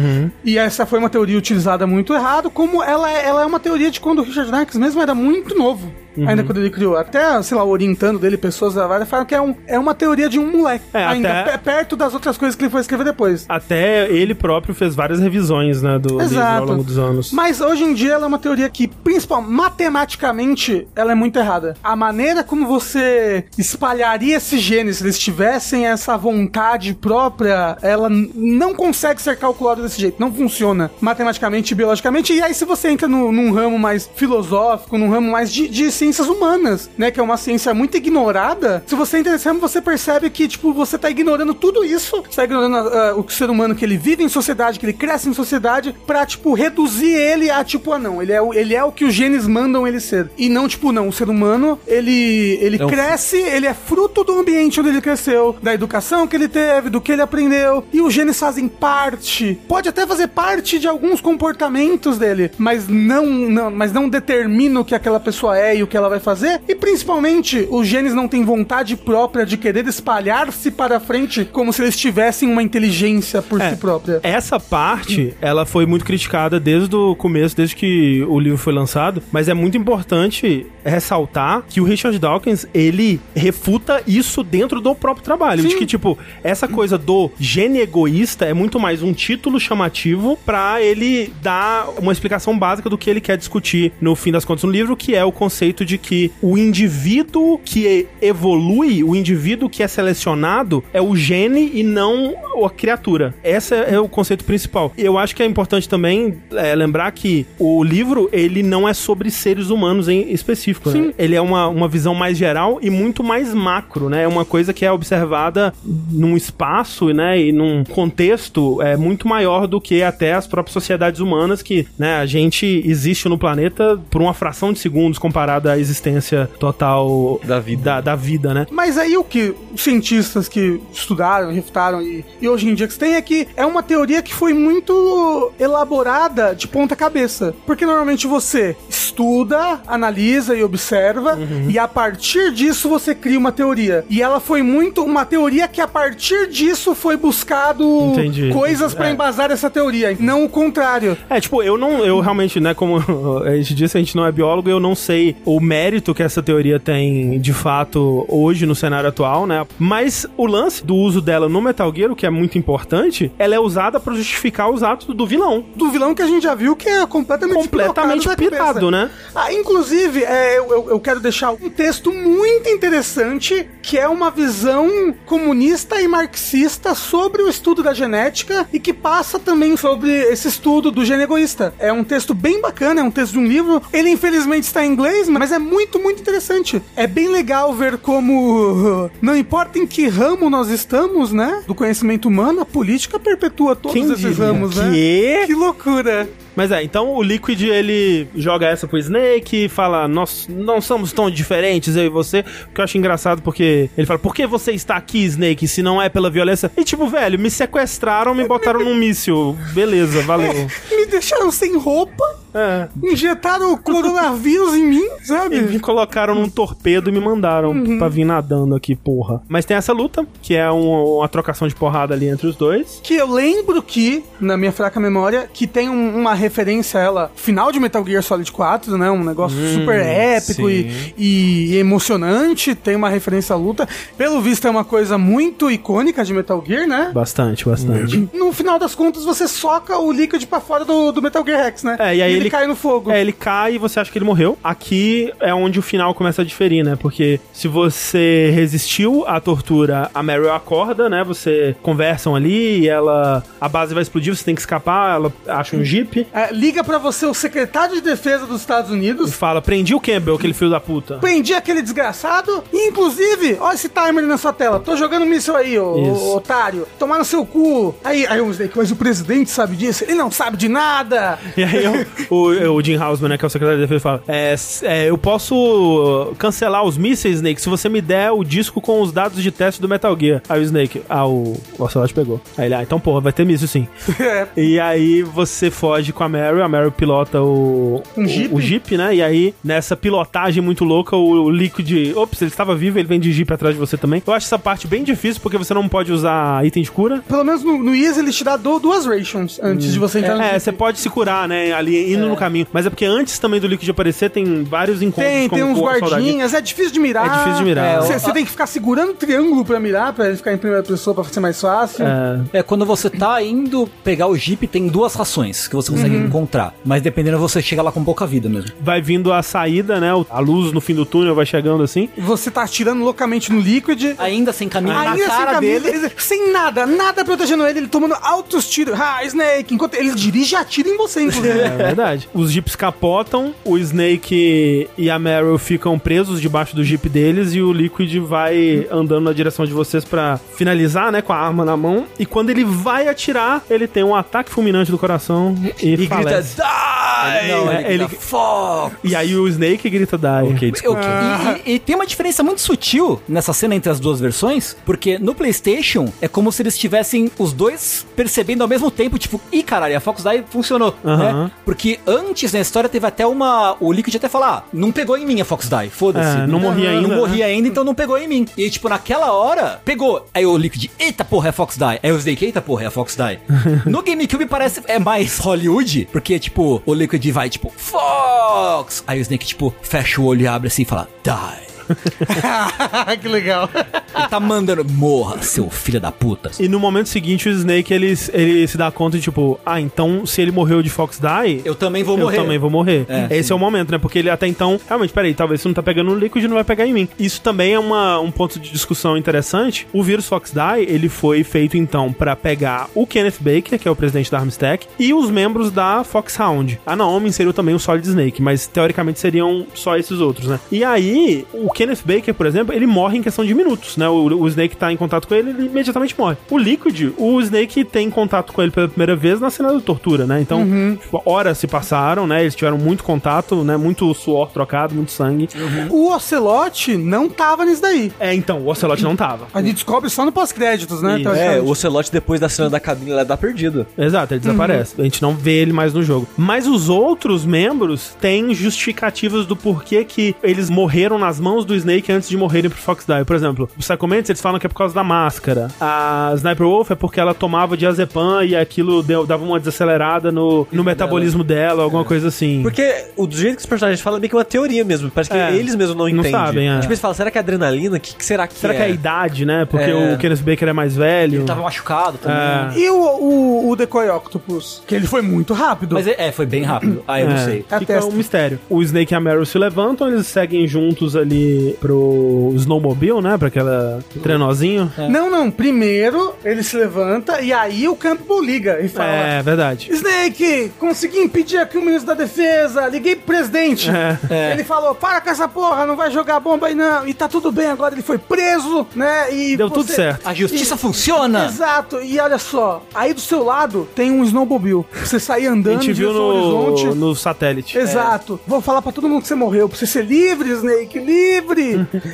E 0.44 0.58
essa 0.58 0.86
foi 0.86 1.00
uma 1.00 1.10
teoria 1.10 1.38
utilizada 1.38 1.86
muito 1.86 2.14
errado, 2.14 2.50
como 2.50 2.73
ela 2.82 3.12
é, 3.12 3.26
ela 3.26 3.42
é 3.42 3.46
uma 3.46 3.60
teoria 3.60 3.92
de 3.92 4.00
quando 4.00 4.20
o 4.20 4.24
Richard 4.24 4.50
Marx 4.50 4.76
mesmo 4.76 5.02
era 5.02 5.14
muito 5.14 5.56
novo. 5.56 5.94
Uhum. 6.18 6.28
Ainda 6.30 6.44
quando 6.44 6.58
ele 6.60 6.70
criou. 6.70 6.96
Até, 6.98 7.42
sei 7.42 7.58
lá, 7.58 7.64
orientando 7.64 8.20
dele, 8.20 8.38
pessoas 8.38 8.74
da 8.74 8.86
várias 8.88 9.10
falam 9.10 9.26
que 9.26 9.34
é, 9.36 9.42
um, 9.42 9.56
é 9.68 9.78
uma 9.80 9.94
teoria 9.94 10.30
de 10.30 10.40
um 10.40 10.52
moleque. 10.52 10.86
É, 10.94 11.04
ainda 11.06 11.42
até- 11.42 11.52
pe- 11.54 11.58
perto 11.64 11.96
das 11.96 12.14
outras 12.14 12.38
coisas 12.38 12.56
que 12.56 12.64
ele 12.64 12.70
foi 12.72 12.82
escrever 12.82 13.04
depois. 13.04 13.46
Até 13.50 14.10
ele 14.12 14.34
próprio 14.36 14.74
fez 14.76 14.96
várias 14.96 15.20
revisões, 15.20 15.82
né, 15.82 15.98
do 16.00 16.10
livro 16.20 16.22
ao 16.22 16.26
Exato. 16.26 16.66
longo 16.66 16.84
dos 16.84 16.98
anos. 16.98 17.32
Mas 17.32 17.60
hoje 17.62 17.84
em 17.84 17.94
dia 17.94 18.14
ela 18.14 18.26
é 18.26 18.28
uma 18.28 18.40
teoria 18.40 18.70
que, 18.70 18.88
principal, 18.88 19.42
matematicamente, 19.42 20.88
ela 20.96 21.12
é 21.12 21.16
muito 21.16 21.38
errada. 21.40 21.76
A 21.84 21.96
maneira 21.96 22.44
como 22.44 22.68
você 22.68 23.46
espalharia 23.58 24.38
esses 24.38 24.62
genes, 24.62 24.98
se 24.98 25.04
eles 25.04 25.18
tivessem 25.20 25.88
essa 25.88 26.18
vontade 26.18 26.94
própria, 26.94 27.78
ela 27.82 28.10
não 28.10 28.74
consegue 28.76 29.22
ser 29.22 29.38
calculada 29.38 29.82
desse 29.82 30.00
jeito. 30.00 30.18
Não 30.20 30.32
funciona 30.32 30.92
matematicamente 31.02 31.74
e 31.74 31.76
biologicamente. 31.76 32.34
E 32.34 32.42
aí, 32.42 32.54
se 32.54 32.66
você 32.66 32.90
entra 32.90 33.08
no- 33.08 33.32
num 33.32 33.52
ramo 33.52 33.78
mais 33.80 34.10
filosófico, 34.16 34.98
num 34.98 35.10
ramo 35.10 35.32
mais 35.32 35.52
de, 35.52 35.68
de 35.68 35.92
ciências 36.04 36.28
humanas, 36.28 36.90
né? 36.98 37.10
Que 37.12 37.20
é 37.20 37.24
uma 37.24 37.38
ciência 37.38 37.74
muito 37.74 37.96
ignorada. 37.96 38.84
Se 38.86 38.94
você 38.96 39.18
entra 39.20 39.32
nesse 39.32 39.48
ramo, 39.48 39.60
você 39.62 39.82
percebe 39.82 40.30
que, 40.30 40.48
tipo, 40.48 40.74
você 40.74 40.98
tá 40.98 41.10
ignorando 41.10 41.54
tudo 41.54 41.84
isso. 41.84 42.22
Você 42.30 42.36
tá 42.36 42.44
ignorando 42.44 42.76
ah, 42.76 43.16
o 43.16 43.30
ser 43.30 43.50
humano 43.50 43.74
que 43.74 43.86
ele 43.86 43.96
vive 43.98 44.24
em 44.24 44.28
sociedade, 44.30 44.80
que 44.80 44.86
ele 44.86 44.94
cresce 44.94 45.30
em 45.30 45.34
sociedade, 45.34 45.96
pra, 46.06 46.26
tipo, 46.26 46.54
reduzir 46.54 47.14
ele 47.16 47.50
a, 47.50 47.64
tipo, 47.64 47.94
ah, 47.94 48.00
não, 48.00 48.22
ele 48.22 48.34
é, 48.34 48.42
o- 48.42 48.54
ele 48.54 48.76
é 48.76 48.84
o 48.84 48.92
que 48.92 49.06
os 49.06 49.14
genes 49.14 49.48
mandam 49.48 49.88
ele 49.88 50.00
ser. 50.00 50.30
E 50.38 50.50
não, 50.50 50.68
tipo, 50.68 50.92
não, 50.92 51.08
o 51.08 51.14
ser 51.14 51.30
humano, 51.30 51.80
ele, 51.88 52.58
ele 52.62 52.82
É 52.82 52.86
um- 52.86 52.90
cresce, 52.90 53.38
ele 53.38 53.66
é 53.66 53.74
fruto 53.74 54.24
do 54.24 54.34
ambiente 54.40 54.80
onde 54.80 54.90
ele 54.90 55.02
cresceu, 55.02 55.56
da 55.64 55.74
educação 55.74 56.28
que 56.28 56.36
ele 56.36 56.48
teve, 56.50 56.90
do 56.90 57.00
que 57.00 57.12
ele 57.14 57.22
aprendeu. 57.22 57.84
E 57.94 58.02
os 58.02 58.14
genes 58.14 58.38
fazem 58.40 58.68
parte, 58.68 59.58
pode 59.68 59.88
até 59.88 60.06
fazer 60.06 60.28
parte 60.28 60.80
de 60.80 60.88
alguns 60.88 61.22
comportamentos 61.22 62.18
dele, 62.18 62.52
mas 62.58 62.88
não, 62.88 63.26
não, 63.26 63.72
mas 63.72 63.92
não 63.94 64.10
determina 64.10 64.80
o 64.80 64.86
que 64.86 64.96
aquela 64.96 65.20
pessoa 65.20 65.58
é 65.58 65.78
e 65.78 65.84
o 65.84 65.88
que 65.94 65.98
ela 65.98 66.10
vai 66.10 66.20
fazer. 66.20 66.60
E 66.68 66.74
principalmente, 66.74 67.68
os 67.70 67.88
genes 67.88 68.16
não 68.16 68.28
têm 68.28 68.44
vontade 68.44 68.98
própria 68.98 69.46
de 69.46 69.58
querer 69.58 69.86
espalhar-se 69.88 70.72
para 70.72 71.00
frente 71.00 71.46
como 71.46 71.72
se 71.72 71.84
eles 71.84 71.96
tivessem 71.96 72.50
uma 72.50 72.64
inteligência 72.64 73.44
por 73.44 73.62
É, 73.62 73.70
si 73.70 73.76
própria. 73.76 74.20
Essa 74.24 74.60
parte, 74.60 75.36
ela 75.40 75.68
foi 75.68 75.86
muito 75.86 76.04
criticada 76.04 76.60
desde 76.60 76.96
o 76.96 77.16
começo, 77.16 77.56
desde 77.56 77.76
que 77.76 78.26
o 78.28 78.40
livro 78.40 78.58
foi 78.58 78.74
lançado, 78.74 79.22
mas 79.32 79.48
é 79.48 79.54
muito 79.54 79.78
importante 79.78 80.66
ressaltar 80.84 81.62
que 81.70 81.80
o 81.80 81.84
Richard 81.84 82.18
Dawkins, 82.18 82.66
ele 82.74 83.22
refuta 83.36 84.02
isso 84.08 84.42
dentro 84.44 84.82
do 84.82 84.96
próprio 84.96 85.24
trabalho, 85.24 85.62
de 85.62 85.76
que, 85.76 85.86
tipo, 85.86 86.18
essa 86.44 86.68
coisa 86.68 86.98
do 86.98 87.30
gene 87.40 87.80
egoísta 87.82 88.46
é 88.46 88.54
muito 88.54 88.80
mais 88.80 89.04
um 89.04 89.14
título 89.14 89.60
chamativo 89.60 90.40
pra 90.44 90.82
ele 90.82 91.32
dar 91.40 91.88
uma 92.02 92.12
explicação 92.12 92.58
básica 92.58 92.90
do 92.90 92.98
que 92.98 93.12
ele 93.12 93.22
quer 93.22 93.38
discutir 93.38 93.94
no 94.02 94.16
fim 94.16 94.32
das 94.32 94.44
contas 94.44 94.64
no 94.64 94.72
livro, 94.72 94.98
que 94.98 95.14
é 95.14 95.24
o 95.24 95.32
conceito 95.32 95.83
de 95.86 95.98
que 95.98 96.32
o 96.42 96.58
indivíduo 96.58 97.60
que 97.64 98.08
evolui, 98.22 99.04
o 99.04 99.16
indivíduo 99.16 99.70
que 99.70 99.84
é 99.84 99.88
selecionado 99.88 100.84
é 100.94 101.02
o 101.02 101.16
gene 101.16 101.72
e 101.74 101.84
não 101.84 102.34
a 102.66 102.70
criatura. 102.70 103.34
Esse 103.44 103.76
é 103.76 104.00
o 104.00 104.08
conceito 104.08 104.44
principal. 104.44 104.92
E 104.98 105.04
eu 105.04 105.18
acho 105.18 105.36
que 105.36 105.44
é 105.44 105.46
importante 105.46 105.88
também 105.90 106.38
é, 106.52 106.76
lembrar 106.76 107.12
que 107.12 107.46
o 107.60 107.84
livro, 107.84 108.30
ele 108.32 108.64
não 108.64 108.88
é 108.88 108.94
sobre 108.94 109.30
seres 109.32 109.70
humanos 109.70 110.08
em 110.08 110.32
específico, 110.32 110.90
né? 110.90 111.14
Ele 111.18 111.36
é 111.36 111.42
uma, 111.42 111.68
uma 111.68 111.88
visão 111.88 112.14
mais 112.14 112.38
geral 112.38 112.80
e 112.82 112.90
muito 112.90 113.24
mais 113.24 113.54
macro, 113.54 114.10
né? 114.10 114.24
É 114.24 114.28
uma 114.28 114.46
coisa 114.46 114.74
que 114.74 114.86
é 114.86 114.92
observada 114.92 115.74
num 115.84 116.38
espaço, 116.38 117.08
né? 117.14 117.40
E 117.40 117.52
num 117.52 117.84
contexto 117.84 118.82
é 118.82 118.96
muito 118.96 119.28
maior 119.28 119.68
do 119.68 119.82
que 119.82 120.04
até 120.04 120.34
as 120.34 120.48
próprias 120.48 120.74
sociedades 120.74 121.20
humanas 121.20 121.62
que, 121.62 121.88
né? 121.98 122.18
A 122.18 122.26
gente 122.26 122.84
existe 122.86 123.28
no 123.28 123.38
planeta 123.38 124.00
por 124.10 124.22
uma 124.22 124.34
fração 124.34 124.72
de 124.72 124.80
segundos 124.80 125.20
comparada 125.20 125.73
da 125.74 125.80
existência 125.80 126.50
total 126.60 127.40
Da 127.44 127.60
vida. 127.60 127.84
da, 127.84 128.02
da 128.02 128.16
vida, 128.16 128.54
né? 128.54 128.68
Mas 128.72 128.98
aí 128.98 129.18
o 129.18 129.24
que 129.24 129.54
os 129.74 129.82
cientistas 129.82 130.48
que 130.48 130.80
estudaram, 130.94 131.52
refutaram 131.52 132.02
e, 132.02 132.24
e 132.42 132.48
hoje 132.48 132.68
em 132.70 132.76
dia 132.76 132.88
que 132.88 132.94
se 132.94 133.00
tem 133.00 133.16
é 133.16 133.22
que 133.22 133.48
é 133.56 133.66
uma 133.66 133.82
teoria 133.82 134.22
que 134.22 134.34
foi 134.34 134.54
muito 134.54 135.52
elaborada 135.60 136.54
de 136.56 136.68
ponta 136.68 136.96
cabeça. 136.96 137.54
Porque 137.66 137.86
normalmente 137.86 138.28
você 138.28 138.76
estuda, 138.90 139.82
analisa 139.88 140.56
e 140.56 140.64
observa 140.64 141.38
e 141.70 141.78
a 141.80 141.88
partir 141.88 142.52
disso 142.52 142.88
você 142.90 143.16
cria 143.16 143.38
uma 143.40 143.52
teoria. 143.52 144.06
E 144.10 144.22
ela 144.22 144.40
foi 144.40 144.62
muito 144.62 145.04
uma 145.04 145.26
teoria 145.26 145.68
que 145.68 145.82
a 145.82 145.88
partir 145.88 146.48
disso 146.50 146.94
foi 146.96 147.18
buscado 147.18 147.84
Entendi. 148.12 148.50
coisas 148.52 148.94
pra 148.94 149.10
É. 149.10 149.12
embasar 149.12 149.52
essa 149.52 149.70
teoria, 149.70 150.16
não 150.20 150.46
o 150.46 150.50
contrário. 150.50 151.18
É, 151.30 151.40
tipo, 151.40 151.62
eu 151.64 151.78
não, 151.78 152.06
eu 152.06 152.20
realmente, 152.20 152.60
né, 152.60 152.74
como 152.74 152.98
a 153.44 153.56
gente 153.56 153.74
disse, 153.76 153.98
a 153.98 154.00
gente 154.00 154.16
não 154.16 154.26
é 154.26 154.32
biólogo, 154.32 154.70
eu 154.70 154.80
não 154.80 154.96
sei 154.96 155.36
o 155.46 155.60
mérito 155.64 156.14
que 156.14 156.22
essa 156.24 156.44
teoria 156.44 156.80
tem 156.80 157.40
de 157.40 157.54
fato 157.54 158.26
hoje 158.28 158.66
no 158.66 158.76
cenário 158.76 159.10
atual, 159.10 159.48
né? 159.48 159.66
Mas 159.80 160.26
o 160.38 160.46
lance 160.46 160.86
do 160.86 160.96
uso 160.96 161.22
dela 161.22 161.48
no 161.50 161.62
Metal 161.62 161.92
Gear, 161.96 162.12
o 162.12 162.16
que 162.16 162.26
é 162.26 162.30
muito 162.30 162.58
importante, 162.58 163.32
ela 163.40 163.56
é 163.56 163.60
usada 163.60 164.00
pra 164.00 164.14
justificar 164.14 164.70
os 164.70 164.84
atos 164.84 165.08
do 165.16 165.26
vilão. 165.26 165.64
Do 165.76 165.90
vilão 165.90 166.14
que 166.14 166.22
a 166.22 166.28
gente 166.28 166.44
já 166.44 166.54
viu 166.56 166.76
que 166.76 166.88
é 166.90 167.06
completamente 167.06 167.56
Completamente 167.56 168.28
pirado, 168.36 168.92
né? 168.92 169.10
Ah, 169.34 169.52
inclusive, 169.54 170.24
é, 170.24 170.58
eu, 170.60 170.70
eu- 170.72 170.90
eu 170.92 171.00
quero 171.00 171.20
deixar 171.20 171.52
um 171.52 171.70
texto 171.70 172.12
muito 172.12 172.70
interessante 172.70 173.68
que 173.82 173.98
é 173.98 174.08
uma 174.08 174.30
visão 174.32 175.14
comunista 175.26 176.02
e 176.02 176.08
marxista 176.08 176.94
sobre 176.96 177.42
o 177.42 177.50
estudo 177.50 177.82
da 177.84 177.94
genética 177.94 178.68
e 178.72 178.80
que 178.80 178.94
passa 178.94 179.40
também 179.40 179.76
sobre 179.78 180.10
esse 180.12 180.48
estudo 180.48 180.92
do 180.92 181.04
gene 181.06 181.24
egoísta. 181.24 181.74
É 181.80 181.92
um 181.92 182.04
texto 182.04 182.34
bem 182.34 182.62
bacana, 182.62 183.02
é 183.02 183.04
um 183.04 183.12
texto 183.12 183.34
de 183.34 183.40
um 183.40 183.46
livro. 183.48 183.82
Ele 183.92 184.10
infelizmente 184.10 184.64
está 184.64 184.86
em 184.86 184.92
inglês, 184.92 185.28
mas 185.30 185.43
é 185.52 185.60
muito, 185.60 186.00
muito 186.00 186.22
interessante. 186.22 186.82
É 186.96 187.06
bem 187.08 187.28
legal 187.30 187.74
ver 187.74 187.98
como, 187.98 189.10
não 189.22 189.36
importa 189.36 189.78
em 189.80 189.86
que 189.88 190.08
ramo 190.08 190.50
nós 190.50 190.70
estamos, 190.70 191.32
né, 191.32 191.64
do 191.68 191.76
conhecimento 191.76 192.28
humano, 192.28 192.62
a 192.62 192.66
política 192.66 193.20
perpetua 193.20 193.76
todos 193.76 193.94
Quem 193.94 194.04
esses 194.06 194.20
diria? 194.20 194.46
ramos, 194.48 194.76
né? 194.76 194.92
Que? 194.92 195.44
Que 195.48 195.54
loucura. 195.54 196.30
Mas 196.56 196.72
é, 196.72 196.84
então 196.84 197.14
o 197.16 197.22
Liquid 197.24 197.62
ele 197.64 198.28
joga 198.36 198.68
essa 198.68 198.88
pro 198.88 198.98
Snake 198.98 199.66
e 199.66 199.70
fala: 199.70 200.08
Nós 200.08 200.48
não 200.50 200.80
somos 200.82 201.12
tão 201.12 201.30
diferentes, 201.30 201.96
eu 201.96 202.06
e 202.06 202.10
você. 202.10 202.40
O 202.70 202.74
que 202.74 202.80
eu 202.82 202.84
acho 202.84 202.98
engraçado 202.98 203.42
porque 203.42 203.90
ele 203.98 204.06
fala: 204.08 204.20
Por 204.20 204.34
que 204.36 204.46
você 204.46 204.72
está 204.72 204.96
aqui, 204.96 205.24
Snake, 205.26 205.68
se 205.68 205.82
não 205.82 206.02
é 206.02 206.10
pela 206.10 206.30
violência? 206.30 206.72
E 206.78 206.84
tipo, 206.84 207.08
velho, 207.08 207.40
me 207.40 207.50
sequestraram, 207.50 208.34
me 208.36 208.48
botaram 208.48 208.82
num 208.84 208.96
míssil. 208.96 209.58
Beleza, 209.74 210.22
valeu. 210.24 210.54
Me 210.92 211.06
deixaram 211.08 211.52
sem 211.52 211.78
roupa, 211.78 212.24
É. 212.56 212.88
injetaram 213.04 213.74
o 213.74 213.78
coronavírus 213.78 214.74
em 214.76 214.84
mim, 214.86 215.08
sabe? 215.24 215.58
E 215.58 215.62
me 215.62 215.80
colocaram 215.80 216.34
num 216.36 216.50
torpedo 216.50 217.10
e 217.10 217.14
me 217.14 217.20
mandaram 217.20 217.72
Uhum. 217.72 217.98
pra 217.98 218.08
vir 218.08 218.26
nadando 218.26 218.76
aqui, 218.76 218.96
porra. 218.96 219.42
Mas 219.48 219.66
tem 219.66 219.76
essa 219.78 219.92
luta, 219.94 220.26
que 220.42 220.56
é 220.56 220.72
um- 220.72 221.18
uma 221.18 221.28
trocação 221.28 221.68
de 221.68 221.76
porrada 221.76 222.14
ali 222.14 222.28
entre 222.28 222.48
os 222.48 222.56
dois. 222.56 223.00
Que 223.04 223.16
eu 223.16 223.30
lembro 223.32 223.82
que, 223.82 224.24
na 224.40 224.56
minha 224.58 224.72
fraca 224.72 225.00
memória, 225.00 225.50
que 225.54 225.66
tem 225.68 225.90
um- 225.90 226.16
uma 226.18 226.34
referência 226.44 227.00
a 227.00 227.04
ela, 227.04 227.32
final 227.36 227.72
de 227.72 227.80
Metal 227.80 228.06
Gear 228.06 228.22
Solid 228.22 228.52
4, 228.52 228.98
né? 228.98 229.10
Um 229.10 229.24
negócio 229.24 229.58
super 229.74 230.00
épico 230.00 230.70
e, 230.70 231.14
e 231.18 231.78
emocionante. 231.78 232.76
Tem 232.76 232.96
uma 232.96 233.10
referência 233.10 233.54
à 233.54 233.58
luta. 233.58 233.88
Pelo 234.18 234.42
visto, 234.42 234.68
é 234.68 234.70
uma 234.70 234.84
coisa 234.84 235.18
muito 235.18 235.72
icônica 235.72 236.24
de 236.24 236.34
Metal 236.34 236.64
Gear, 236.66 236.88
né? 236.88 237.12
Bastante, 237.14 237.66
bastante. 237.66 238.30
No 238.34 238.52
final 238.52 238.78
das 238.78 238.94
contas, 238.94 239.24
você 239.24 239.48
soca 239.48 239.98
o 239.98 240.12
Liquid 240.12 240.44
pra 240.46 240.60
fora 240.60 240.84
do, 240.86 241.12
do 241.12 241.22
Metal 241.22 241.44
Gear 241.46 241.64
Rex, 241.64 241.84
né? 241.84 241.96
É, 242.00 242.16
e 242.16 242.22
aí 242.22 242.32
ele, 242.32 242.42
ele- 242.42 242.50
cai 242.50 242.68
no 242.68 242.76
fogo. 242.76 243.10
É, 243.12 243.22
ele 243.22 243.32
cai 243.32 243.76
e 243.76 243.78
você 243.78 244.00
acha 244.00 244.12
que 244.12 244.18
ele 244.18 244.26
morreu. 244.26 244.58
Aqui 244.64 245.32
é 245.40 245.54
onde 245.54 245.80
o 245.80 245.82
final 245.82 246.14
começa 246.14 246.42
a 246.42 246.46
diferir, 246.46 246.84
né? 246.84 246.96
Porque 247.00 247.40
se 247.54 247.68
você 247.68 248.52
resistiu 248.54 249.24
à 249.28 249.40
tortura, 249.40 250.10
a 250.14 250.22
Meryl 250.22 250.52
acorda, 250.54 251.10
né? 251.10 251.24
Você 251.24 251.76
conversam 251.82 252.36
ali 252.36 252.82
e 252.82 252.88
ela. 252.90 253.44
A 253.62 253.70
base 253.70 253.94
vai 253.94 254.04
explodir, 254.04 254.36
você 254.36 254.44
tem 254.44 254.56
que 254.56 254.62
escapar, 254.62 255.16
ela 255.16 255.34
acha 255.48 255.76
um 255.76 255.84
jeep 255.84 256.28
liga 256.52 256.84
pra 256.84 256.98
você 256.98 257.26
o 257.26 257.34
secretário 257.34 257.96
de 257.96 258.02
defesa 258.02 258.46
dos 258.46 258.62
Estados 258.62 258.90
e 258.92 258.94
Unidos. 258.94 259.34
fala: 259.34 259.62
prendi 259.62 259.94
o 259.94 260.00
Campbell, 260.00 260.36
aquele 260.36 260.54
filho 260.54 260.72
da 260.72 260.80
puta. 260.80 261.18
Prendi 261.20 261.54
aquele 261.54 261.82
desgraçado. 261.82 262.64
E, 262.74 262.88
inclusive, 262.90 263.58
olha 263.60 263.76
esse 263.76 263.90
timer 263.90 264.24
na 264.26 264.38
sua 264.38 264.54
tela. 264.54 264.80
Tô 264.80 264.96
jogando 264.96 265.26
míssil 265.26 265.56
aí, 265.56 265.78
ô, 265.78 265.84
ô 265.96 266.36
otário. 266.38 266.88
Tomar 266.98 267.20
no 267.20 267.26
seu 267.26 267.46
cu. 267.46 267.94
Aí, 268.04 268.26
aí 268.28 268.42
o 268.42 268.50
Snake, 268.52 268.74
mas 268.76 268.92
o 268.92 268.96
presidente 268.96 269.50
sabe 269.50 269.76
disso? 269.76 270.04
Ele 270.04 270.16
não 270.16 270.32
sabe 270.32 270.58
de 270.58 270.68
nada. 270.70 271.38
E 271.56 271.64
aí 271.64 271.84
eu- 271.86 272.06
o, 272.30 272.76
o 272.78 272.82
Jim 272.84 272.96
Hausman, 272.96 273.30
né, 273.30 273.38
que 273.38 273.46
é 273.46 273.48
o 273.48 273.50
secretário 273.50 273.80
de 273.80 273.86
defesa, 273.86 274.00
fala: 274.02 274.24
é, 274.28 274.56
é, 274.84 275.10
eu 275.10 275.18
posso 275.18 276.34
cancelar 276.38 276.84
os 276.84 276.98
mísseis, 276.98 277.36
Snake, 277.36 277.62
se 277.62 277.70
você 277.70 277.88
me 277.90 278.02
der 278.02 278.32
o 278.32 278.44
disco 278.44 278.82
com 278.82 279.02
os 279.02 279.12
dados 279.12 279.42
de 279.42 279.52
teste 279.52 279.82
do 279.82 279.88
Metal 279.90 280.18
Gear. 280.20 280.42
Aí 280.50 280.60
o 280.60 280.64
Snake, 280.64 281.02
ah, 281.10 281.28
o, 281.28 281.54
o 281.78 281.84
Ocelot 281.84 282.14
pegou. 282.14 282.42
Aí 282.58 282.66
ele, 282.66 282.76
ah, 282.76 282.84
então 282.84 283.00
porra, 283.00 283.22
vai 283.22 283.34
ter 283.34 283.46
míssil 283.46 283.68
sim. 283.68 283.88
É. 284.24 284.48
E 284.56 284.80
aí 284.80 285.22
você 285.22 285.70
foge 285.70 286.14
com 286.14 286.23
a 286.24 286.30
Meryl, 286.30 286.64
a 286.64 286.70
Meryl 286.70 286.92
pilota 286.92 287.42
o, 287.42 288.02
Um 288.18 288.24
o- 288.24 288.28
Jeep. 288.28 288.54
o, 288.56 288.62
Jeep, 288.62 288.98
né? 288.98 289.16
E 289.16 289.22
aí, 289.24 289.54
nessa 289.64 289.96
pilotagem 289.96 290.62
muito 290.64 290.84
louca, 290.84 291.16
o, 291.16 291.44
o 291.46 291.50
Liquid... 291.50 292.14
Ops, 292.16 292.42
ele 292.42 292.52
estava 292.52 292.76
vivo, 292.76 292.98
ele 293.00 293.08
vem 293.08 293.20
de 293.20 293.32
Jeep 293.32 293.52
atrás 293.54 293.76
de 293.76 293.80
você 293.80 293.98
também. 293.98 294.22
Eu 294.26 294.34
acho 294.34 294.46
essa 294.48 294.60
parte 294.60 294.88
bem 294.88 295.04
difícil, 295.04 295.42
porque 295.42 295.58
você 295.58 295.74
não 295.74 295.88
pode 295.90 296.12
usar 296.12 296.66
item 296.66 296.84
de 296.84 296.92
cura. 296.92 297.24
Pelo 297.28 297.44
menos 297.44 297.64
no, 297.64 297.78
no 297.84 297.94
Easy 297.96 298.20
ele 298.20 298.32
te 298.32 298.44
dá 298.44 298.56
do- 298.58 298.80
duas 298.80 299.06
rations 299.06 299.60
antes 299.62 299.92
de 299.94 300.00
você 300.00 300.20
entrar 300.20 300.36
no 300.36 300.42
É, 300.44 300.58
você 300.60 300.72
pode 300.72 301.00
se 301.00 301.10
curar, 301.10 301.48
né? 301.48 301.72
Ali, 301.74 302.14
indo 302.14 302.28
no 302.28 302.36
caminho. 302.36 302.68
Mas 302.72 302.86
é 302.86 302.90
porque 302.90 303.06
antes 303.06 303.38
também 303.40 303.60
do 303.60 303.68
Liquid 303.68 303.90
aparecer, 303.90 304.30
tem 304.30 304.64
vários 304.64 305.02
encontros 305.02 305.32
Tem, 305.34 305.50
com 305.50 305.56
tem 305.56 305.64
uns 305.66 305.78
com 305.78 305.86
guardinhas, 305.86 306.54
é 306.54 306.62
difícil 306.62 306.92
de 306.92 307.00
mirar. 307.00 307.26
É 307.26 307.30
difícil 307.38 307.60
de 307.60 307.64
mirar. 307.66 307.86
É, 307.86 308.02
Você 308.02 308.20
você 308.20 308.32
tem 308.34 308.46
que 308.46 308.52
ficar 308.52 308.68
segurando 308.68 309.12
o 309.12 309.14
triângulo 309.14 309.66
pra 309.66 309.80
mirar, 309.80 310.14
pra 310.14 310.28
ele 310.28 310.38
ficar 310.38 310.54
em 310.54 310.58
primeira 310.58 310.84
pessoa 310.84 311.14
pra 311.14 311.24
ser 311.26 311.40
mais 311.40 311.60
fácil. 311.60 312.06
É, 312.06 312.60
É, 312.60 312.64
quando 312.64 312.86
você 312.86 313.10
tá 313.10 313.42
indo 313.42 313.90
pegar 314.04 314.28
o 314.28 314.36
Jeep, 314.36 314.68
tem 314.68 314.88
duas 314.88 315.14
rações 315.14 315.68
que 315.68 315.76
você 315.76 315.92
consegue 315.92 316.13
encontrar. 316.16 316.74
Mas 316.86 317.02
dependendo, 317.02 317.38
você 317.40 317.62
chega 317.62 317.82
lá 317.82 317.92
com 317.92 318.04
pouca 318.04 318.26
vida 318.26 318.50
mesmo. 318.50 318.72
vai 318.80 319.02
vindo 319.02 319.32
a 319.34 319.42
saída, 319.44 320.00
né? 320.00 320.10
A 320.30 320.40
luz 320.40 320.72
no 320.72 320.82
fim 320.82 320.94
do 320.94 321.06
túnel 321.06 321.36
vai 321.36 321.46
chegando 321.46 321.84
assim. 321.84 322.10
Você 322.18 322.50
tá 322.52 322.64
atirando 322.64 323.04
loucamente 323.04 323.52
no 323.52 323.60
Liquid. 323.60 324.16
Ainda 324.18 324.52
sem 324.54 324.68
caminho 324.70 324.96
Ainda 324.98 325.10
na 325.12 325.18
sem 325.18 325.28
cara 325.28 325.52
camisa, 325.54 325.80
dele. 325.92 325.98
ele- 326.06 326.12
sem 326.18 326.52
nada, 326.52 326.86
nada 326.86 327.24
protegendo 327.26 327.66
ele, 327.68 327.80
ele 327.80 327.88
tomando 327.88 328.16
altos 328.22 328.70
tiros. 328.70 329.00
Ah, 329.00 329.24
Snake, 329.26 329.74
enquanto 329.74 329.96
ele 329.96 330.12
dirige 330.14 330.54
e 330.54 330.58
atira 330.58 330.90
em 330.90 330.98
você, 330.98 331.22
inclusive. 331.24 331.60
É 331.60 331.70
verdade. 331.70 332.30
Os 332.34 332.52
jeeps 332.52 332.76
capotam, 332.76 333.54
o 333.66 333.78
Snake 333.78 334.88
e 334.98 335.10
a 335.10 335.18
Meryl 335.20 335.58
ficam 335.58 335.98
presos 336.00 336.40
debaixo 336.42 336.76
do 336.76 336.84
jeep 336.84 337.08
deles 337.10 337.54
e 337.54 337.62
o 337.62 337.72
Liquid 337.74 338.16
vai 338.20 338.88
andando 338.92 339.24
na 339.26 339.34
direção 339.34 339.66
de 339.66 339.74
vocês 339.74 340.06
pra 340.06 340.40
finalizar, 340.56 341.12
né, 341.12 341.22
com 341.22 341.34
a 341.34 341.38
arma 341.38 341.66
na 341.66 341.76
mão. 341.76 342.06
E 342.20 342.26
quando 342.26 342.50
ele 342.50 342.64
vai 342.64 343.08
atirar, 343.08 343.64
ele 343.70 343.88
tem 343.88 344.04
um 344.04 344.16
ataque 344.16 344.50
fulminante 344.52 344.92
do 344.92 344.98
coração 344.98 345.56
e, 345.82 345.94
E 345.94 346.03
grita, 346.08 346.24
falece. 346.24 346.56
die! 346.56 347.52
Não, 347.52 347.72
É, 347.72 347.82
ele, 347.84 347.94
ele- 347.94 348.08
grita, 348.08 348.22
fuck! 348.22 348.96
E 349.04 349.16
aí 349.16 349.36
o 349.36 349.48
Snake 349.48 349.90
grita 349.90 350.18
die. 350.18 350.54
Ok, 350.54 350.72
desculpa. 350.72 351.00
Ok. 351.00 351.62
E, 351.66 351.72
e- 351.72 351.76
e 351.76 351.80
tem 351.80 351.96
uma 351.96 352.06
diferença 352.06 352.44
muito 352.44 352.62
sutil 352.62 353.22
nessa 353.28 353.54
cena 353.54 353.76
entre 353.76 353.90
as 353.92 354.00
duas 354.00 354.20
versões, 354.20 354.76
porque 354.86 355.18
no 355.20 355.34
PlayStation 355.34 356.12
é 356.22 356.28
como 356.28 356.52
se 356.52 356.62
eles 356.62 356.74
estivessem 356.74 357.32
os 357.38 357.54
dois 357.54 358.06
percebendo 358.16 358.62
ao 358.62 358.68
mesmo 358.68 358.90
tempo, 358.92 359.18
tipo, 359.18 359.40
ih 359.52 359.64
caralho, 359.64 359.96
a 359.98 360.00
Fox 360.00 360.24
Die 360.24 360.44
funcionou, 360.50 360.96
Aham. 361.06 361.44
né? 361.46 361.52
Porque 361.66 362.00
antes 362.06 362.52
na 362.54 362.60
história 362.60 362.90
teve 362.90 363.06
até 363.08 363.26
uma. 363.26 363.76
O 363.80 363.92
Liquid 363.92 364.16
até 364.16 364.28
falar, 364.30 364.44
ah, 364.58 364.64
não 364.74 364.92
pegou 364.92 365.18
em 365.18 365.26
mim 365.26 365.40
a 365.42 365.46
Fox 365.46 365.68
Die, 365.70 365.90
foda-se. 365.90 366.40
É, 366.40 366.48
não 366.48 366.60
morri 366.60 366.88
ainda, 366.88 367.08
Não 367.08 367.16
morri 367.16 367.40
né? 367.40 367.46
ainda, 367.46 367.68
então 367.68 367.84
não 367.84 367.96
pegou 367.96 368.18
em 368.18 368.28
mim. 368.28 368.48
E 368.58 368.70
tipo, 368.70 368.90
naquela 368.90 369.32
hora, 369.32 369.82
pegou. 369.86 370.28
Aí 370.34 370.46
o 370.46 370.58
Liquid, 370.58 370.90
eita 371.00 371.24
porra, 371.24 371.48
é 371.48 371.50
a 371.50 371.54
Fox 371.54 371.78
Die. 371.78 372.00
Aí 372.04 372.12
o 372.12 372.18
Snake, 372.18 372.46
eita 372.46 372.62
porra, 372.62 372.84
é 372.84 372.88
a 372.88 372.92
Fox 372.92 373.16
Die. 373.16 373.40
no 373.90 374.02
GameCube 374.02 374.46
parece 374.46 374.82
é 374.88 375.00
mais 375.00 375.38
Hollywood, 375.40 375.83
porque 376.12 376.40
tipo, 376.40 376.82
o 376.86 376.94
Liquid 376.94 377.26
vai 377.32 377.50
tipo, 377.50 377.72
Fox! 377.76 379.04
Aí 379.06 379.20
o 379.20 379.22
Snake, 379.22 379.46
tipo, 379.46 379.74
fecha 379.82 380.22
o 380.22 380.26
olho 380.26 380.42
e 380.42 380.48
abre 380.48 380.68
assim 380.68 380.84
e 380.84 380.86
fala, 380.86 381.10
die. 381.24 381.73
que 383.22 383.28
legal. 383.28 383.70
Ele 384.16 384.28
tá 384.28 384.40
mandando, 384.40 384.86
morra, 384.86 385.42
seu 385.42 385.70
filho 385.70 386.00
da 386.00 386.12
puta. 386.12 386.52
E 386.60 386.68
no 386.68 386.80
momento 386.80 387.08
seguinte, 387.10 387.50
o 387.50 387.52
Snake 387.52 387.94
ele, 387.94 388.14
ele 388.34 388.68
se 388.68 388.78
dá 388.78 388.92
conta 388.92 389.18
de 389.18 389.24
tipo, 389.24 389.60
ah, 389.66 389.80
então 389.80 390.26
se 390.26 390.42
ele 390.42 390.52
morreu 390.52 390.82
de 390.82 390.90
Fox 390.90 391.20
Die, 391.20 391.62
Eu 391.66 391.76
também 391.76 392.04
vou 392.04 392.18
eu 392.18 392.24
morrer. 392.26 392.38
também 392.38 392.58
vou 392.58 392.70
morrer. 392.70 393.06
É, 393.08 393.28
Esse 393.38 393.48
sim. 393.48 393.54
é 393.54 393.56
o 393.56 393.60
momento, 393.60 393.92
né? 393.92 393.98
Porque 393.98 394.20
ele 394.20 394.30
até 394.30 394.48
então, 394.48 394.80
realmente, 394.88 395.14
peraí, 395.14 395.34
talvez 395.34 395.62
se 395.62 395.68
não 395.68 395.74
tá 395.74 395.84
pegando 395.84 396.12
no 396.12 396.20
Liquid, 396.20 396.44
não 396.46 396.56
vai 396.56 396.64
pegar 396.64 396.86
em 396.86 396.94
mim. 396.94 397.08
Isso 397.20 397.42
também 397.42 397.74
é 397.74 397.80
uma, 397.80 398.20
um 398.20 398.32
ponto 398.32 398.60
de 398.60 398.70
discussão 398.70 399.18
interessante. 399.18 399.88
O 399.94 400.04
vírus 400.04 400.28
Fox 400.28 400.52
Die, 400.52 400.84
ele 400.88 401.10
foi 401.10 401.44
feito 401.44 401.78
então 401.78 402.12
pra 402.12 402.36
pegar 402.36 402.90
o 402.94 403.06
Kenneth 403.08 403.36
Baker, 403.40 403.80
que 403.80 403.88
é 403.88 403.92
o 403.92 403.96
presidente 403.96 404.32
da 404.32 404.40
Armstack, 404.40 404.88
e 405.00 405.14
os 405.14 405.30
membros 405.30 405.72
da 405.72 406.04
Foxhound. 406.04 406.80
A 406.86 406.96
Naomi 406.96 407.30
inseriu 407.30 407.54
também 407.54 407.74
o 407.76 407.80
Solid 407.80 408.08
Snake, 408.08 408.42
mas 408.42 408.68
teoricamente 408.68 409.20
seriam 409.20 409.66
só 409.74 409.98
esses 409.98 410.20
outros, 410.20 410.48
né? 410.48 410.60
E 410.72 410.84
aí, 410.84 411.46
o 411.54 411.70
Kenneth 411.72 411.83
Baker, 412.06 412.34
por 412.34 412.46
exemplo, 412.46 412.74
ele 412.74 412.86
morre 412.86 413.18
em 413.18 413.22
questão 413.22 413.46
de 413.46 413.54
minutos, 413.54 413.98
né? 413.98 414.08
O, 414.08 414.42
o 414.42 414.48
Snake 414.48 414.76
tá 414.76 414.92
em 414.92 414.98
contato 414.98 415.28
com 415.28 415.36
ele, 415.36 415.50
ele 415.50 415.66
imediatamente 415.66 416.16
morre. 416.18 416.38
O 416.50 416.58
Liquid, 416.58 417.14
o 417.18 417.42
Snake 417.42 417.84
tem 417.84 418.10
contato 418.10 418.54
com 418.54 418.62
ele 418.62 418.72
pela 418.72 418.88
primeira 418.88 419.16
vez 419.16 419.40
na 419.40 419.50
cena 419.50 419.74
da 419.74 419.80
tortura, 419.80 420.26
né? 420.26 420.42
Então, 420.42 420.66
tipo, 421.00 421.22
horas 421.26 421.58
se 421.58 421.68
passaram, 421.68 422.28
né? 422.28 422.42
Eles 422.42 422.56
tiveram 422.56 422.78
muito 422.78 423.04
contato, 423.04 423.64
né? 423.64 423.78
Muito 423.78 424.14
suor 424.14 424.52
trocado, 424.52 424.96
muito 424.96 425.12
sangue. 425.12 425.50
O 425.90 426.12
Ocelote 426.12 426.98
não 426.98 427.30
tava 427.30 427.66
nisso 427.66 427.82
daí. 427.82 428.12
É, 428.20 428.34
então, 428.34 428.60
o 428.60 428.68
Ocelot 428.68 429.02
não 429.04 429.16
tava. 429.16 429.48
A 429.54 429.62
gente 429.62 429.76
descobre 429.76 430.10
só 430.10 430.26
no 430.26 430.32
pós-créditos, 430.32 431.02
né? 431.02 431.20
Isso. 431.20 431.30
É, 431.30 431.60
o 431.60 431.70
Ocelote 431.70 432.12
depois 432.12 432.40
da 432.40 432.50
cena 432.50 432.70
da 432.70 432.80
cabine 432.80 433.12
ela 433.12 433.26
dá 433.26 433.38
perdido. 433.38 433.86
Exato, 433.98 434.34
ele 434.34 434.42
desaparece. 434.42 434.96
A 435.00 435.04
gente 435.04 435.22
não 435.22 435.36
vê 435.36 435.62
ele 435.62 435.74
mais 435.74 435.94
no 435.94 436.04
jogo. 436.04 436.28
Mas 436.38 436.68
os 436.68 436.90
outros 436.90 437.46
membros 437.46 438.16
têm 438.20 438.54
justificativas 438.54 439.46
do 439.46 439.56
porquê 439.56 440.04
que 440.04 440.36
eles 440.44 440.70
morreram 440.70 441.18
nas 441.18 441.40
mãos 441.40 441.63
do 441.66 441.76
Snake 441.76 442.12
antes 442.12 442.30
de 442.30 442.38
morrerem 442.38 442.70
pro 442.70 442.80
Fox 442.80 443.06
Die. 443.06 443.26
Por 443.26 443.36
exemplo, 443.36 443.70
os 443.78 443.86
Psycho 443.88 444.08
Mantis, 444.08 444.30
eles 444.30 444.42
falam 444.42 444.60
que 444.60 444.66
é 444.66 444.70
por 444.70 444.76
causa 444.78 444.94
da 444.94 445.04
máscara. 445.04 445.68
A 445.80 446.32
Sniper 446.36 446.66
Wolf 446.68 446.92
é 446.92 446.96
porque 446.96 447.20
ela 447.20 447.34
tomava 447.34 447.76
diazepam 447.78 448.44
e 448.44 448.56
aquilo 448.56 449.02
deu- 449.04 449.26
dava 449.26 449.44
uma 449.44 449.60
desacelerada 449.60 450.32
no, 450.32 450.68
no 450.72 450.84
metabolismo 450.84 451.44
dela, 451.44 451.84
alguma 451.84 452.04
coisa 452.06 452.28
assim. 452.28 452.62
Porque 452.62 453.06
o 453.16 453.28
do 453.28 453.36
jeito 453.36 453.56
que 453.58 453.62
os 453.62 453.66
personagens 453.66 454.02
falam 454.02 454.18
é 454.18 454.20
meio 454.22 454.30
que 454.30 454.36
uma 454.36 454.46
teoria 454.46 454.84
mesmo. 454.84 455.10
Parece 455.12 455.30
que 455.30 455.38
É. 455.38 455.54
eles 455.56 455.76
mesmos 455.76 455.96
não 455.96 456.04
Não 456.06 456.10
entendem. 456.10 456.32
sabem, 456.32 456.70
é. 456.70 456.80
Tipo, 456.80 456.92
eles 456.92 457.00
falam, 457.00 457.16
será 457.16 457.32
que 457.32 457.38
é 457.38 457.42
adrenalina? 457.42 457.98
O 457.98 458.00
que, 458.00 458.16
que 458.16 458.26
será 458.26 458.48
que 458.48 458.54
Será 458.56 458.74
é? 458.74 458.78
que 458.78 458.82
é 458.84 458.86
a 458.86 458.90
idade, 458.90 459.46
né? 459.46 459.66
Porque 459.66 459.90
É. 459.90 460.14
o 460.14 460.18
Kenneth 460.18 460.42
Baker 460.44 460.68
é 460.70 460.74
mais 460.74 460.96
velho. 460.96 461.36
Ele 461.38 461.46
tava 461.46 461.62
machucado 461.62 462.18
também. 462.18 462.38
É. 462.38 462.80
E 462.80 462.90
o, 462.90 462.96
o, 462.96 463.70
o 463.70 463.76
Decoy 463.76 464.10
Octopus? 464.10 464.82
Que 464.88 464.96
ele 464.96 465.08
foi 465.08 465.22
muito 465.22 465.54
rápido. 465.54 465.94
Mas 465.96 466.08
é, 466.08 466.16
é, 466.18 466.32
foi 466.32 466.46
bem 466.46 466.64
rápido. 466.64 467.04
Ah, 467.08 467.20
eu 467.20 467.28
não 467.30 467.36
É, 467.36 467.46
sei. 467.46 467.58
Fica 467.64 467.86
testa. 467.86 468.10
um 468.10 468.14
mistério. 468.14 468.60
O 468.70 468.82
Snake 468.82 469.14
e 469.14 469.16
a 469.16 469.20
Meryl 469.20 469.46
se 469.46 469.58
levantam, 469.58 470.08
eles 470.08 470.28
seguem 470.28 470.68
juntos 470.68 471.16
ali 471.16 471.53
pro 471.80 472.52
Snowmobile, 472.56 473.22
né? 473.22 473.38
Pra 473.38 473.48
aquela 473.48 474.00
trenozinho. 474.22 474.92
Não, 475.10 475.30
não. 475.30 475.50
Primeiro 475.52 476.34
ele 476.44 476.64
se 476.64 476.76
levanta 476.76 477.42
e 477.42 477.52
aí 477.54 477.88
o 477.88 477.96
Campbell 477.96 478.42
liga 478.42 478.80
e 478.82 478.88
fala: 478.90 479.10
É, 479.10 479.42
verdade. 479.42 479.90
Snake, 479.92 480.72
consegui 480.80 481.20
impedir 481.20 481.58
aqui 481.58 481.78
o 481.78 481.82
ministro 481.82 482.08
da 482.08 482.14
defesa, 482.14 482.88
liguei 482.88 483.16
pro 483.16 483.26
presidente. 483.36 483.90
É. 484.30 484.52
Ele 484.54 484.64
falou: 484.64 484.96
para 484.96 485.22
com 485.22 485.30
essa 485.30 485.48
porra, 485.48 485.86
não 485.86 485.96
vai 485.96 486.12
jogar 486.12 486.40
bomba 486.40 486.68
aí 486.68 486.76
não. 486.76 487.08
E 487.08 487.14
tá 487.14 487.28
tudo 487.28 487.52
bem 487.52 487.68
agora, 487.68 487.94
ele 487.94 488.02
foi 488.02 488.18
preso, 488.18 488.86
né? 488.96 489.34
E 489.34 489.56
Deu 489.58 489.70
tudo 489.70 489.88
você- 489.88 489.96
certo. 489.96 490.28
A 490.28 490.34
justiça 490.34 490.76
funciona! 490.78 491.46
Exato, 491.46 492.02
e 492.02 492.20
olha 492.20 492.38
só, 492.38 492.84
aí 492.94 493.14
do 493.14 493.22
seu 493.22 493.44
lado 493.44 493.88
tem 493.96 494.12
um 494.12 494.24
snowmobile. 494.24 494.84
Pra 494.84 495.06
Você 495.06 495.20
sair 495.20 495.48
A 495.48 495.52
andando 495.52 495.82
gente 495.82 495.92
em 495.92 495.94
viu 495.94 496.14
no, 496.14 496.22
horizonte. 496.22 496.98
no 496.98 497.16
satélite. 497.16 497.78
Exato. 497.78 498.40
Vou 498.48 498.62
falar 498.62 498.82
pra 498.82 498.92
todo 498.92 499.08
mundo 499.10 499.22
que 499.22 499.28
você 499.28 499.36
morreu. 499.36 499.68
Pra 499.70 499.78
você 499.78 499.86
ser 499.86 500.06
livre, 500.06 500.50
Snake, 500.52 501.00
livre! 501.00 501.43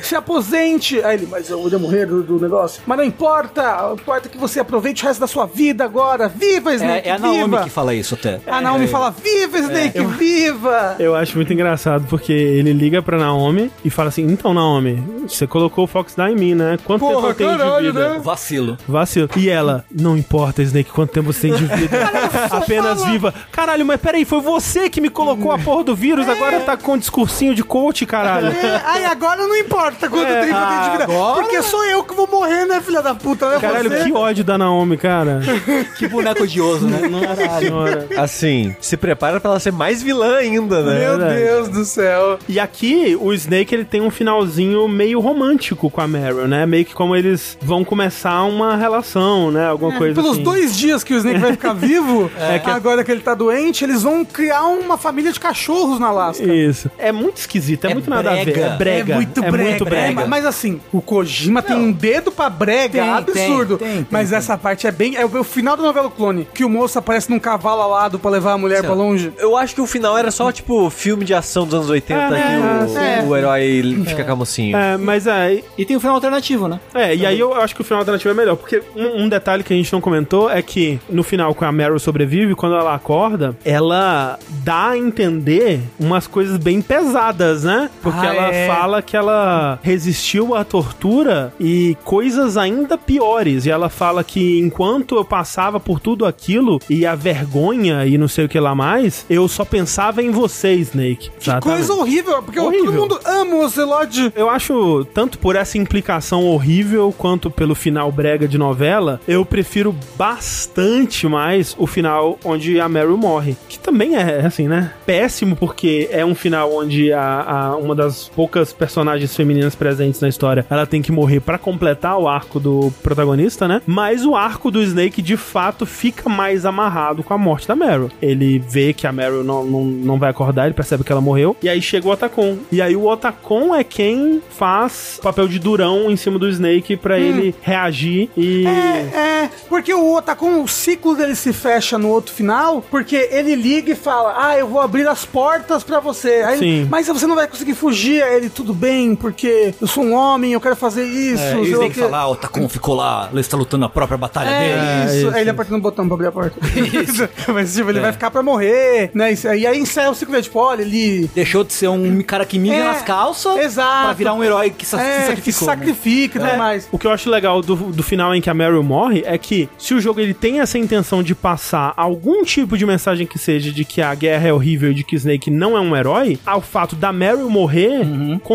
Se 0.02 0.14
aposente! 0.14 1.02
Aí 1.02 1.16
ele, 1.16 1.28
mas 1.30 1.48
eu 1.50 1.68
ia 1.68 1.78
morrer 1.78 2.06
do, 2.06 2.22
do 2.22 2.40
negócio. 2.40 2.82
Mas 2.86 2.98
não 2.98 3.04
importa, 3.04 3.92
importa 3.94 4.28
que 4.28 4.38
você 4.38 4.60
aproveite 4.60 5.04
o 5.04 5.06
resto 5.06 5.20
da 5.20 5.26
sua 5.26 5.46
vida 5.46 5.84
agora. 5.84 6.28
Viva, 6.28 6.74
Snake! 6.74 7.08
É, 7.08 7.10
é 7.10 7.14
a 7.14 7.18
Naomi 7.18 7.44
viva! 7.44 7.64
que 7.64 7.70
fala 7.70 7.94
isso 7.94 8.14
até. 8.14 8.40
A 8.46 8.60
Naomi 8.60 8.86
fala: 8.86 9.10
Viva, 9.10 9.58
Snake, 9.58 10.00
viva! 10.18 10.96
Eu 10.98 11.14
acho 11.14 11.36
muito 11.36 11.52
engraçado 11.52 12.06
porque 12.08 12.32
ele 12.32 12.72
liga 12.72 13.02
pra 13.02 13.18
Naomi 13.18 13.70
e 13.84 13.90
fala 13.90 14.08
assim: 14.08 14.22
Então, 14.22 14.54
Naomi, 14.54 15.02
você 15.26 15.46
colocou 15.46 15.84
o 15.84 15.86
Fox 15.86 16.14
Die 16.14 16.22
em 16.22 16.36
mim, 16.36 16.54
né? 16.54 16.78
Quanto 16.84 17.00
Porra, 17.00 17.34
tempo 17.34 17.50
eu 17.50 17.58
tenho 17.58 17.78
de 17.78 17.86
vida? 17.86 18.14
né? 18.14 18.20
Vacilo. 18.22 18.78
Vacilo. 18.86 19.28
E 19.36 19.48
ela, 19.48 19.84
não 19.90 20.16
importa, 20.16 20.62
Snake, 20.62 20.90
quanto 20.90 21.12
tempo 21.12 21.32
você 21.32 21.48
tem 21.48 21.54
de 21.54 21.64
vida. 21.64 21.98
Apenas 22.50 23.04
viva. 23.04 23.34
Caralho, 23.50 23.84
mas 23.84 24.00
peraí, 24.00 24.24
foi 24.24 24.40
você 24.40 24.88
que 24.88 25.00
me 25.00 25.08
colocou 25.08 25.52
a 25.52 25.58
porra 25.58 25.84
do 25.84 25.94
vírus, 25.94 26.28
agora 26.28 26.60
tá 26.60 26.76
com 26.76 26.92
um 26.92 26.98
discursinho 26.98 27.54
de 27.54 27.62
coach, 27.62 28.04
caralho. 28.06 28.48
É, 28.48 28.82
aí 28.84 29.04
agora 29.20 29.46
não 29.46 29.56
importa 29.56 30.08
quanto 30.08 30.26
É, 30.26 30.40
tempo 30.46 30.56
eu 30.58 30.66
tenho 30.66 30.82
de 30.84 30.90
vida. 30.90 31.04
agora- 31.04 31.34
Porque 31.42 31.62
sou 31.62 31.84
eu 31.84 32.02
que 32.04 32.14
vou 32.14 32.26
morrer, 32.26 32.64
né, 32.66 32.80
filha 32.80 33.02
da 33.02 33.14
puta? 33.14 33.48
Né, 33.50 33.58
Caralho, 33.60 33.90
você? 33.90 34.04
que 34.04 34.12
ódio 34.12 34.44
da 34.44 34.56
Naomi, 34.56 34.96
cara. 34.96 35.40
Que 35.98 36.08
boneco 36.08 36.44
odioso, 36.44 36.86
né? 36.86 37.00
Caralho. 37.36 38.08
Assim, 38.18 38.74
se 38.80 38.96
prepara 38.96 39.38
pra 39.40 39.50
ela 39.50 39.60
ser 39.60 39.72
mais 39.72 40.02
vilã 40.02 40.36
ainda, 40.36 40.82
né? 40.82 40.98
Meu 41.00 41.18
verdade. 41.18 41.34
Deus 41.40 41.68
do 41.68 41.84
céu. 41.84 42.38
E 42.48 42.58
aqui, 42.58 43.16
o 43.20 43.32
Snake, 43.34 43.74
ele 43.74 43.84
tem 43.84 44.00
um 44.00 44.10
finalzinho 44.10 44.86
meio 44.88 45.20
romântico 45.20 45.90
com 45.90 46.00
a 46.00 46.08
Meryl, 46.08 46.48
né? 46.48 46.64
Meio 46.66 46.84
que 46.84 46.94
como 46.94 47.14
eles 47.14 47.58
vão 47.60 47.84
começar 47.84 48.42
uma 48.44 48.76
relação, 48.76 49.50
né? 49.50 49.66
Alguma 49.66 49.92
coisa 49.98 50.14
Pelos 50.14 50.32
assim. 50.32 50.42
dois 50.42 50.76
dias 50.76 51.04
que 51.04 51.12
o 51.12 51.16
Snake 51.18 51.38
vai 51.38 51.52
ficar 51.52 51.72
vivo, 51.74 52.30
É 52.38 52.58
que- 52.58 52.70
agora 52.70 53.04
que 53.04 53.10
ele 53.12 53.20
tá 53.20 53.34
doente, 53.34 53.84
eles 53.84 54.02
vão 54.02 54.24
criar 54.24 54.62
uma 54.64 54.96
família 54.96 55.32
de 55.32 55.40
cachorros 55.40 55.98
na 56.00 56.08
Alaska. 56.08 56.42
Isso. 56.44 56.90
É 56.98 57.12
muito 57.12 57.36
esquisito, 57.38 57.84
é, 57.86 57.90
É 57.90 57.94
muito 57.94 58.08
nada 58.08 58.30
a 58.30 58.34
ver. 58.44 58.76
brega. 58.78 59.09
É 59.09 59.09
brega. 59.16 59.22
É 59.22 59.26
muito 59.26 59.44
é 59.44 59.50
brega. 59.50 59.68
Muito 59.70 59.84
brega. 59.84 60.22
É, 60.22 60.26
mas 60.26 60.46
assim, 60.46 60.80
o 60.92 61.00
Kojima 61.00 61.62
tem 61.62 61.76
um 61.76 61.92
dedo 61.92 62.30
pra 62.32 62.48
brega 62.48 63.00
Tem, 63.02 63.10
absurdo. 63.10 63.76
tem, 63.78 63.88
tem, 63.96 64.06
mas 64.10 64.28
tem, 64.30 64.38
essa 64.38 64.56
parte 64.58 64.86
é 64.86 64.90
bem. 64.92 65.16
É 65.16 65.24
o, 65.24 65.40
o 65.40 65.44
final 65.44 65.76
da 65.76 65.82
novela 65.82 66.10
Clone, 66.10 66.46
que 66.52 66.64
o 66.64 66.68
moço 66.68 66.98
aparece 66.98 67.30
num 67.30 67.38
cavalo 67.38 67.82
alado 67.82 68.18
pra 68.18 68.30
levar 68.30 68.52
a 68.52 68.58
mulher 68.58 68.82
pra 68.82 68.92
longe. 68.94 69.32
Eu 69.38 69.56
acho 69.56 69.74
que 69.74 69.80
o 69.80 69.86
final 69.86 70.16
era 70.16 70.30
só, 70.30 70.50
tipo, 70.52 70.88
filme 70.90 71.24
de 71.24 71.34
ação 71.34 71.64
dos 71.64 71.74
anos 71.74 71.90
80 71.90 72.20
É, 72.20 72.28
que 72.28 72.92
o, 72.92 72.98
é. 72.98 73.24
o 73.24 73.36
herói 73.36 74.02
fica 74.06 74.24
com 74.24 74.32
a 74.32 74.36
mocinha. 74.36 74.76
É, 74.78 74.96
mas 74.96 75.26
é, 75.26 75.60
E 75.76 75.84
tem 75.84 75.96
um 75.96 76.00
final 76.00 76.14
alternativo, 76.16 76.68
né? 76.68 76.80
É, 76.94 77.14
e 77.14 77.24
aí 77.26 77.38
eu 77.38 77.54
acho 77.54 77.74
que 77.74 77.80
o 77.80 77.84
final 77.84 78.00
alternativo 78.00 78.30
é 78.30 78.34
melhor, 78.34 78.56
porque 78.56 78.82
um, 78.96 79.24
um 79.24 79.28
detalhe 79.28 79.62
que 79.62 79.72
a 79.72 79.76
gente 79.76 79.92
não 79.92 80.00
comentou 80.00 80.50
é 80.50 80.60
que 80.62 80.98
no 81.08 81.22
final, 81.22 81.54
quando 81.54 81.68
a 81.68 81.72
Meryl 81.72 81.98
sobrevive, 81.98 82.54
quando 82.54 82.74
ela 82.76 82.94
acorda, 82.94 83.56
ela 83.64 84.38
dá 84.64 84.90
a 84.90 84.98
entender 84.98 85.80
umas 85.98 86.26
coisas 86.26 86.56
bem 86.56 86.80
pesadas, 86.82 87.64
né? 87.64 87.90
Porque 88.02 88.26
Ah, 88.26 88.34
ela 88.34 88.54
é. 88.54 88.66
fala 88.66 88.99
que 89.02 89.16
ela 89.16 89.78
resistiu 89.82 90.54
à 90.54 90.64
tortura 90.64 91.52
e 91.58 91.96
coisas 92.04 92.56
ainda 92.56 92.96
piores. 92.98 93.66
E 93.66 93.70
ela 93.70 93.88
fala 93.88 94.22
que 94.24 94.58
enquanto 94.58 95.16
eu 95.16 95.24
passava 95.24 95.78
por 95.80 96.00
tudo 96.00 96.24
aquilo 96.26 96.78
e 96.88 97.04
a 97.06 97.14
vergonha 97.14 98.06
e 98.06 98.16
não 98.18 98.28
sei 98.28 98.44
o 98.44 98.48
que 98.48 98.58
lá 98.60 98.74
mais, 98.74 99.24
eu 99.28 99.46
só 99.48 99.64
pensava 99.64 100.22
em 100.22 100.30
você, 100.30 100.74
Snake. 100.74 101.30
Que 101.38 101.60
coisa 101.60 101.92
horrível, 101.94 102.42
porque 102.42 102.58
todo 102.60 102.66
Horrível. 102.68 102.92
mundo 102.92 103.18
ama 103.24 103.54
o 103.56 103.64
Ocelot. 103.64 104.32
Eu 104.34 104.48
acho, 104.48 105.04
tanto 105.14 105.38
por 105.38 105.56
essa 105.56 105.78
implicação 105.78 106.44
horrível, 106.46 107.14
quanto 107.16 107.50
pelo 107.50 107.74
final 107.74 108.10
brega 108.12 108.46
de 108.48 108.58
novela, 108.58 109.20
eu 109.26 109.44
prefiro 109.44 109.94
bastante 110.16 111.26
mais 111.26 111.74
o 111.78 111.86
final 111.86 112.38
onde 112.44 112.80
a 112.80 112.88
Meryl 112.88 113.16
morre. 113.16 113.56
Que 113.68 113.78
também 113.78 114.16
é, 114.16 114.40
assim, 114.46 114.66
né? 114.68 114.92
Péssimo, 115.04 115.56
porque 115.56 116.08
é 116.10 116.24
um 116.24 116.34
final 116.34 116.74
onde 116.74 117.12
a, 117.12 117.42
a- 117.70 117.76
uma 117.76 117.94
das 117.94 118.28
poucas 118.28 118.72
personagens 118.72 118.89
femininas 119.36 119.74
presentes 119.74 120.20
na 120.20 120.28
história, 120.28 120.66
ela 120.68 120.86
tem 120.86 121.02
que 121.02 121.12
morrer 121.12 121.40
pra 121.40 121.58
completar 121.58 122.18
o 122.18 122.28
arco 122.28 122.58
do 122.58 122.92
protagonista, 123.02 123.66
né? 123.66 123.82
Mas 123.86 124.24
o 124.24 124.34
arco 124.34 124.70
do 124.70 124.82
Snake, 124.82 125.22
de 125.22 125.36
fato, 125.36 125.86
fica 125.86 126.28
mais 126.28 126.64
amarrado 126.64 127.22
com 127.22 127.34
a 127.34 127.38
morte 127.38 127.68
da 127.68 127.76
Meryl. 127.76 128.10
Ele 128.20 128.58
vê 128.58 128.92
que 128.92 129.06
a 129.06 129.12
Meryl 129.12 129.44
não, 129.44 129.64
não, 129.64 129.84
não 129.84 130.18
vai 130.18 130.30
acordar, 130.30 130.66
ele 130.66 130.74
percebe 130.74 131.04
que 131.04 131.12
ela 131.12 131.20
morreu, 131.20 131.56
e 131.62 131.68
aí 131.68 131.80
chega 131.80 132.06
o 132.06 132.10
Otacon. 132.10 132.58
E 132.70 132.80
aí 132.82 132.96
o 132.96 133.06
Otacon 133.06 133.74
é 133.74 133.84
quem 133.84 134.42
faz 134.50 135.16
o 135.18 135.22
papel 135.22 135.48
de 135.48 135.58
durão 135.58 136.10
em 136.10 136.16
cima 136.16 136.38
do 136.38 136.48
Snake 136.48 136.96
pra 136.96 137.18
ele 137.18 137.54
reagir 137.62 138.30
e... 138.36 138.66
É, 138.66 139.50
porque 139.68 139.92
o 139.92 140.14
Otacon, 140.16 140.62
o 140.62 140.68
ciclo 140.68 141.14
dele 141.14 141.34
se 141.34 141.52
fecha 141.52 141.98
no 141.98 142.08
outro 142.08 142.32
final, 142.32 142.82
porque 142.90 143.28
ele 143.30 143.54
liga 143.54 143.92
e 143.92 143.96
fala: 143.96 144.34
Ah, 144.36 144.58
eu 144.58 144.66
vou 144.66 144.80
abrir 144.80 145.06
as 145.06 145.24
portas 145.24 145.84
pra 145.84 146.00
você. 146.00 146.42
Aí, 146.44 146.58
ele, 146.58 146.82
Sim. 146.82 146.88
mas 146.90 147.06
você 147.06 147.26
não 147.26 147.34
vai 147.34 147.46
conseguir 147.46 147.74
fugir. 147.74 148.22
Aí 148.22 148.36
ele, 148.36 148.50
tudo 148.50 148.74
bem, 148.80 149.14
porque 149.14 149.74
eu 149.80 149.86
sou 149.86 150.02
um 150.04 150.14
homem, 150.14 150.52
eu 150.52 150.60
quero 150.60 150.74
fazer 150.76 151.04
isso. 151.04 151.42
É, 151.42 151.52
sei 151.52 151.64
e 151.64 151.74
o 151.74 151.78
lá 151.78 151.78
o 151.78 151.82
Snake 151.82 151.94
quê." 151.94 152.00
fala, 152.00 152.18
ah, 152.18 152.28
o 152.28 152.36
Tacon 152.36 152.68
ficou 152.68 152.94
lá, 152.94 153.28
ele 153.30 153.40
está 153.40 153.56
lutando 153.56 153.84
a 153.84 153.88
própria 153.88 154.16
batalha 154.18 154.50
dele. 154.50 154.72
É, 154.72 155.04
isso. 155.06 155.26
isso. 155.26 155.34
Aí 155.36 155.42
ele 155.42 155.50
apertando 155.50 155.78
o 155.78 155.82
botão 155.82 156.06
pra 156.06 156.14
abrir 156.14 156.26
a 156.28 156.32
porta. 156.32 156.56
Mas, 157.52 157.74
tipo, 157.74 157.90
ele 157.90 158.00
vai 158.00 158.12
ficar 158.12 158.30
pra 158.30 158.42
morrer, 158.42 159.10
né? 159.14 159.32
Isso- 159.32 159.48
E 159.48 159.66
aí 159.66 159.78
encerra 159.78 160.10
o 160.10 160.14
ciclo 160.14 160.32
dele, 160.32 160.44
tipo, 160.44 160.58
olha, 160.58 160.82
ele. 160.82 161.30
Deixou 161.34 161.62
de 161.64 161.72
ser 161.72 161.88
um 161.88 162.22
cara 162.22 162.44
que 162.44 162.58
mija 162.58 162.74
É, 162.76 162.84
nas 162.84 163.02
calças 163.02 163.56
exato. 163.58 164.04
pra 164.04 164.12
virar 164.12 164.34
um 164.34 164.42
herói 164.42 164.70
que 164.70 164.86
sa- 164.86 165.00
É, 165.00 165.04
se 165.04 165.20
que 165.20 165.26
sacrificou. 165.52 165.68
né? 165.68 165.74
sacrifica 165.74 166.38
e 166.38 166.40
tudo 166.42 166.56
mais. 166.58 166.88
O 166.90 166.98
que 166.98 167.06
eu 167.06 167.10
acho 167.10 167.28
legal 167.30 167.60
do, 167.62 167.74
do 167.76 168.02
final 168.02 168.34
em 168.34 168.40
que 168.40 168.48
a 168.50 168.54
Meryl 168.54 168.82
morre 168.82 169.22
é 169.26 169.36
que 169.38 169.68
se 169.78 169.94
o 169.94 170.00
jogo 170.00 170.20
ele 170.20 170.34
tem 170.34 170.60
essa 170.60 170.78
intenção 170.78 171.22
de 171.22 171.34
passar 171.34 171.92
algum 171.96 172.42
tipo 172.44 172.76
de 172.76 172.86
mensagem 172.86 173.26
que 173.26 173.38
seja 173.38 173.70
de 173.72 173.84
que 173.84 174.00
a 174.00 174.14
guerra 174.14 174.48
é 174.48 174.52
horrível 174.52 174.90
e 174.90 174.94
de 174.94 175.04
que 175.04 175.16
Snake 175.16 175.50
não 175.50 175.76
é 175.76 175.80
um 175.80 175.94
herói, 175.96 176.38
ao 176.46 176.60
fato 176.60 176.94
da 176.96 177.12
Meryl 177.12 177.48
morrer 177.50 178.04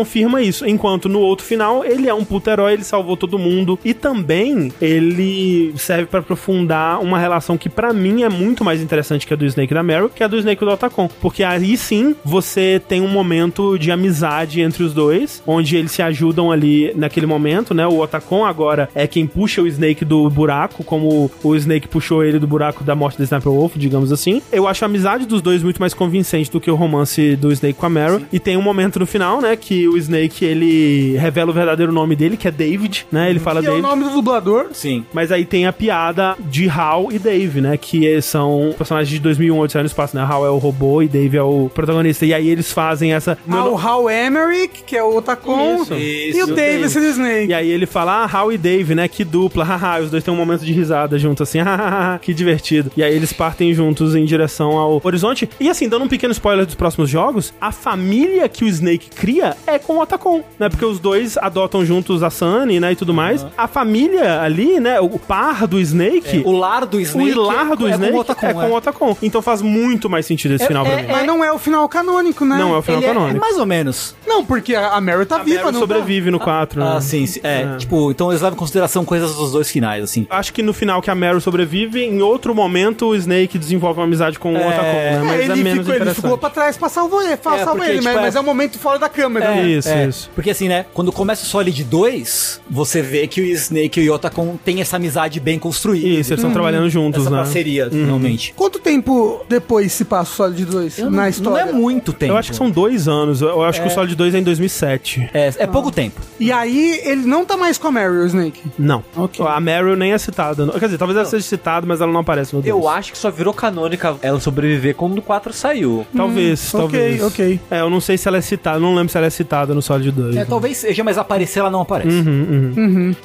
confirma 0.06 0.42
isso. 0.42 0.66
Enquanto 0.66 1.08
no 1.08 1.20
outro 1.20 1.44
final 1.44 1.84
ele 1.84 2.08
é 2.08 2.14
um 2.14 2.24
puto 2.24 2.48
herói, 2.48 2.74
ele 2.74 2.84
salvou 2.84 3.16
todo 3.16 3.38
mundo 3.38 3.78
e 3.84 3.92
também 3.92 4.72
ele 4.80 5.72
serve 5.76 6.06
pra 6.06 6.20
aprofundar 6.20 7.00
uma 7.00 7.18
relação 7.18 7.58
que 7.58 7.68
pra 7.68 7.92
mim 7.92 8.22
é 8.22 8.28
muito 8.28 8.64
mais 8.64 8.80
interessante 8.80 9.26
que 9.26 9.34
a 9.34 9.36
do 9.36 9.44
Snake 9.44 9.74
da 9.74 9.82
Meryl, 9.82 10.08
que 10.08 10.22
a 10.22 10.28
do 10.28 10.38
Snake 10.38 10.64
do 10.64 10.70
Otacon. 10.70 11.08
Porque 11.20 11.42
aí 11.42 11.76
sim 11.76 12.14
você 12.24 12.80
tem 12.88 13.00
um 13.00 13.08
momento 13.08 13.78
de 13.78 13.90
amizade 13.90 14.60
entre 14.60 14.82
os 14.82 14.94
dois, 14.94 15.42
onde 15.46 15.76
eles 15.76 15.92
se 15.92 16.02
ajudam 16.02 16.50
ali 16.50 16.92
naquele 16.94 17.26
momento, 17.26 17.74
né? 17.74 17.86
O 17.86 18.00
Otacon 18.00 18.44
agora 18.44 18.88
é 18.94 19.06
quem 19.06 19.26
puxa 19.26 19.62
o 19.62 19.66
Snake 19.66 20.04
do 20.04 20.28
buraco 20.30 20.46
buraco, 20.46 20.84
como 20.84 21.30
o 21.42 21.56
Snake 21.56 21.88
puxou 21.88 22.24
ele 22.24 22.38
do 22.38 22.46
buraco 22.46 22.84
da 22.84 22.94
morte 22.94 23.18
do 23.18 23.24
Sniper 23.24 23.52
Wolf, 23.52 23.74
digamos 23.76 24.12
assim. 24.12 24.40
Eu 24.52 24.66
acho 24.66 24.84
a 24.84 24.86
amizade 24.86 25.26
dos 25.26 25.42
dois 25.42 25.62
muito 25.62 25.80
mais 25.80 25.92
convincente 25.92 26.50
do 26.50 26.60
que 26.60 26.70
o 26.70 26.74
romance 26.74 27.36
do 27.36 27.52
Snake 27.52 27.78
com 27.78 27.86
a 27.86 27.90
Meryl. 27.90 28.22
E 28.32 28.38
tem 28.38 28.56
um 28.56 28.62
momento 28.62 28.98
no 28.98 29.06
final, 29.06 29.40
né, 29.40 29.56
que 29.56 29.88
o 29.88 29.95
Snake, 29.96 30.44
ele 30.44 31.16
revela 31.18 31.50
o 31.50 31.54
verdadeiro 31.54 31.92
nome 31.92 32.14
dele, 32.16 32.36
que 32.36 32.48
é 32.48 32.50
David, 32.50 33.06
né? 33.10 33.30
Ele 33.30 33.38
fala 33.38 33.60
Que 33.60 33.66
é 33.66 33.70
o 33.70 33.72
David. 33.74 33.88
nome 33.88 34.04
do 34.04 34.10
dublador. 34.10 34.66
Sim. 34.72 35.04
Mas 35.12 35.30
aí 35.32 35.44
tem 35.44 35.66
a 35.66 35.72
piada 35.72 36.36
de 36.38 36.68
Hal 36.68 37.08
e 37.12 37.18
Dave, 37.18 37.60
né? 37.60 37.76
Que 37.76 38.20
são 38.22 38.74
personagens 38.76 39.08
de 39.10 39.18
2001, 39.20 39.58
Odisseia 39.58 39.82
no 39.82 39.86
Espaço, 39.86 40.16
né? 40.16 40.26
Hal 40.28 40.44
é 40.46 40.50
o 40.50 40.58
robô 40.58 41.02
e 41.02 41.08
Dave 41.08 41.36
é 41.36 41.42
o 41.42 41.70
protagonista. 41.74 42.24
E 42.26 42.32
aí 42.34 42.48
eles 42.48 42.72
fazem 42.72 43.12
essa... 43.12 43.36
Ao 43.48 43.76
Hal 43.76 44.10
Emmerich, 44.10 44.82
que 44.84 44.96
é 44.96 45.02
o 45.02 45.16
Otacon. 45.16 45.82
Isso, 45.82 45.94
e 45.94 46.30
isso, 46.30 46.52
o 46.52 46.54
David 46.54 46.92
Dave. 46.94 47.06
Snake. 47.10 47.50
E 47.50 47.54
aí 47.54 47.70
ele 47.70 47.86
fala, 47.86 48.24
ah, 48.24 48.30
Hal 48.30 48.52
e 48.52 48.58
Dave, 48.58 48.94
né? 48.94 49.08
Que 49.08 49.24
dupla, 49.24 49.64
haha. 49.64 50.00
Os 50.00 50.10
dois 50.10 50.22
têm 50.24 50.32
um 50.32 50.36
momento 50.36 50.64
de 50.64 50.72
risada 50.72 51.18
junto, 51.18 51.42
assim, 51.42 51.58
hahaha, 51.60 52.18
que 52.18 52.32
divertido. 52.34 52.90
E 52.96 53.02
aí 53.02 53.14
eles 53.14 53.32
partem 53.32 53.72
juntos 53.72 54.14
em 54.14 54.24
direção 54.24 54.72
ao 54.78 55.00
horizonte. 55.04 55.48
E 55.60 55.68
assim, 55.68 55.88
dando 55.88 56.04
um 56.04 56.08
pequeno 56.08 56.32
spoiler 56.32 56.66
dos 56.66 56.74
próximos 56.74 57.08
jogos, 57.08 57.52
a 57.60 57.72
família 57.72 58.48
que 58.48 58.64
o 58.64 58.68
Snake 58.68 59.10
cria 59.10 59.56
é 59.66 59.78
com 59.86 59.94
o 59.94 60.00
Otacon, 60.00 60.42
né? 60.58 60.68
Porque 60.68 60.84
os 60.84 60.98
dois 60.98 61.36
adotam 61.38 61.84
juntos 61.84 62.22
a 62.22 62.30
Sunny, 62.30 62.80
né? 62.80 62.92
E 62.92 62.96
tudo 62.96 63.14
mais. 63.14 63.46
A 63.56 63.66
família 63.68 64.40
ali, 64.42 64.80
né? 64.80 65.00
O 65.00 65.18
par 65.18 65.66
do 65.66 65.78
Snake... 65.80 66.42
O 66.44 66.52
lar 66.52 66.84
do 66.86 66.96
O 66.96 67.00
Snake. 67.00 67.30
hilar 67.30 67.76
do 67.76 67.86
é, 67.86 67.92
Snake 67.92 68.12
com 68.12 68.18
o 68.18 68.20
Otacon, 68.20 68.46
é 68.46 68.52
com 68.54 68.66
o 68.70 68.74
Otacon. 68.76 69.16
Então 69.22 69.40
faz 69.42 69.62
muito 69.62 70.08
mais 70.10 70.26
sentido 70.26 70.54
esse 70.54 70.64
É- 70.64 70.66
final 70.66 70.84
pra 70.84 70.94
é- 70.94 71.02
mim. 71.02 71.08
Mas 71.12 71.26
não 71.26 71.44
é 71.44 71.52
o 71.52 71.58
final 71.58 71.88
canônico, 71.88 72.44
né? 72.44 72.56
Não 72.58 72.74
é 72.74 72.78
o 72.78 72.82
final 72.82 73.00
Ele 73.00 73.06
é, 73.06 73.10
é 73.10 73.14
canônico. 73.14 73.40
mais 73.40 73.58
ou 73.58 73.66
menos. 73.66 74.14
Não, 74.26 74.44
porque 74.44 74.74
a 74.74 75.00
Meryl 75.00 75.24
tá 75.26 75.36
A 75.36 75.38
viva, 75.42 75.56
Meryl 75.58 75.72
não 75.72 75.80
sobrevive 75.80 76.30
no 76.30 76.40
4, 76.40 76.80
né? 76.80 76.94
Ah, 76.96 77.00
sim. 77.00 77.24
É, 77.42 77.62
É. 77.62 77.76
tipo, 77.78 78.10
então 78.10 78.30
eles 78.30 78.42
levam 78.42 78.56
em 78.56 78.58
consideração 78.58 79.04
coisas 79.04 79.34
dos 79.36 79.52
dois 79.52 79.70
finais, 79.70 80.02
assim. 80.04 80.26
Acho 80.28 80.52
que 80.52 80.62
no 80.62 80.72
final 80.72 81.00
que 81.00 81.10
a 81.10 81.14
Meryl 81.14 81.40
sobrevive, 81.40 82.02
em 82.04 82.20
outro 82.22 82.54
momento 82.54 83.06
o 83.06 83.14
Snake 83.16 83.58
desenvolve 83.58 84.00
uma 84.00 84.06
amizade 84.06 84.38
com 84.38 84.52
o 84.54 84.56
É. 84.56 84.66
Otacon, 84.66 84.82
né? 84.82 85.18
tá? 85.18 85.24
Mas 85.24 85.30
É, 85.30 85.42
é, 85.42 85.44
ele, 85.44 85.62
menos 85.62 85.86
ficou, 85.86 85.94
ele 86.02 86.14
ficou 86.14 86.38
pra 86.38 86.50
trás 86.50 86.76
pra 86.76 86.88
salvar 86.88 87.24
ele, 87.24 87.36
pra 87.36 87.54
É, 87.54 87.58
salvar 87.58 87.74
porque, 87.76 87.90
ele 87.90 87.98
tipo, 88.00 88.04
mas, 88.04 88.16
é- 88.16 88.20
mas 88.20 88.36
é 88.36 88.40
um 88.40 88.44
momento 88.44 88.78
fora 88.78 88.98
da 88.98 89.08
câmera. 89.08 89.50
né? 89.54 89.62
Isso, 89.78 89.94
isso. 90.08 90.30
Porque 90.34 90.50
assim, 90.50 90.68
né? 90.68 90.86
Quando 90.94 91.10
começa 91.12 91.42
o 91.42 91.46
Solid 91.46 91.84
2, 91.84 92.60
você 92.70 93.02
vê 93.02 93.26
que 93.26 93.40
o 93.40 93.44
Snake 93.44 94.00
e 94.00 94.10
o 94.10 94.14
Otacon 94.14 94.56
têm 94.64 94.80
essa 94.80 94.96
amizade 94.96 95.40
bem 95.40 95.58
construída. 95.58 96.06
Isso, 96.06 96.30
eles 96.32 96.38
estão 96.40 96.52
trabalhando 96.52 96.88
juntos, 96.90 97.22
Essa 97.22 97.30
né? 97.30 97.36
parceria, 97.38 97.88
finalmente. 97.90 98.52
Quanto 98.56 98.78
tempo 98.78 99.44
depois 99.48 99.92
se 99.92 100.04
passa 100.04 100.30
o 100.32 100.34
Solid 100.36 100.64
2 100.64 100.98
Eu 100.98 101.10
na 101.10 101.22
não, 101.22 101.28
história? 101.28 101.64
Não 101.66 101.70
é 101.70 101.72
muito 101.72 102.12
tempo. 102.12 102.32
Eu 102.32 102.36
acho 102.36 102.50
que 102.50 102.56
são 102.56 102.70
dois 102.70 103.08
anos. 103.08 103.40
Eu 103.40 103.62
acho 103.62 103.80
que 103.80 103.88
o 103.88 103.90
Solid 103.90 104.14
2 104.14 104.34
é 104.34 104.38
em 104.38 104.42
2007. 104.42 105.30
É, 105.32 105.52
é 105.58 105.66
pouco 105.66 105.90
tempo. 105.90 106.20
E 106.38 106.50
aí 106.52 107.00
ele 107.04 107.26
não 107.26 107.44
tá 107.44 107.56
mais 107.56 107.78
com 107.78 107.88
a 107.88 107.92
Meryl, 107.92 108.22
o 108.22 108.26
Snake. 108.26 108.60
Não. 108.78 109.02
Ok. 109.16 109.44
A 109.46 109.60
Meryl 109.60 109.96
nem 109.96 110.12
é 110.12 110.18
citada. 110.18 110.66
Quer 110.78 110.86
dizer, 110.86 110.98
talvez 110.98 111.16
ela 111.16 111.26
seja 111.26 111.44
citada, 111.44 111.86
mas 111.86 112.00
ela 112.00 112.12
não 112.12 112.20
aparece 112.20 112.54
no 112.54 112.62
Eu 112.64 112.80
2. 112.80 112.86
acho 112.96 113.12
que 113.12 113.18
só 113.18 113.30
virou 113.30 113.52
canônica 113.54 114.16
ela 114.22 114.38
sobreviver 114.40 114.94
quando 114.94 115.18
o 115.18 115.22
4 115.22 115.52
saiu. 115.52 116.06
Talvez, 116.16 116.72
Hum, 116.74 116.78
talvez. 116.78 117.22
ok, 117.22 117.26
ok. 117.46 117.60
É, 117.70 117.80
eu 117.80 117.90
não 117.90 118.00
sei 118.00 118.16
se 118.18 118.28
ela 118.28 118.36
é 118.38 118.40
citada. 118.40 118.78
Não 118.78 118.94
lembro 118.94 119.10
se 119.10 119.16
ela 119.16 119.26
é 119.26 119.30
citada 119.30 119.65
no 119.74 119.82
Solid 119.82 120.10
2. 120.10 120.36
É, 120.36 120.44
talvez 120.44 120.76
seja, 120.78 121.02
mas 121.04 121.18
aparecer 121.18 121.60
ela 121.60 121.70
não 121.70 121.80
aparece. 121.80 122.22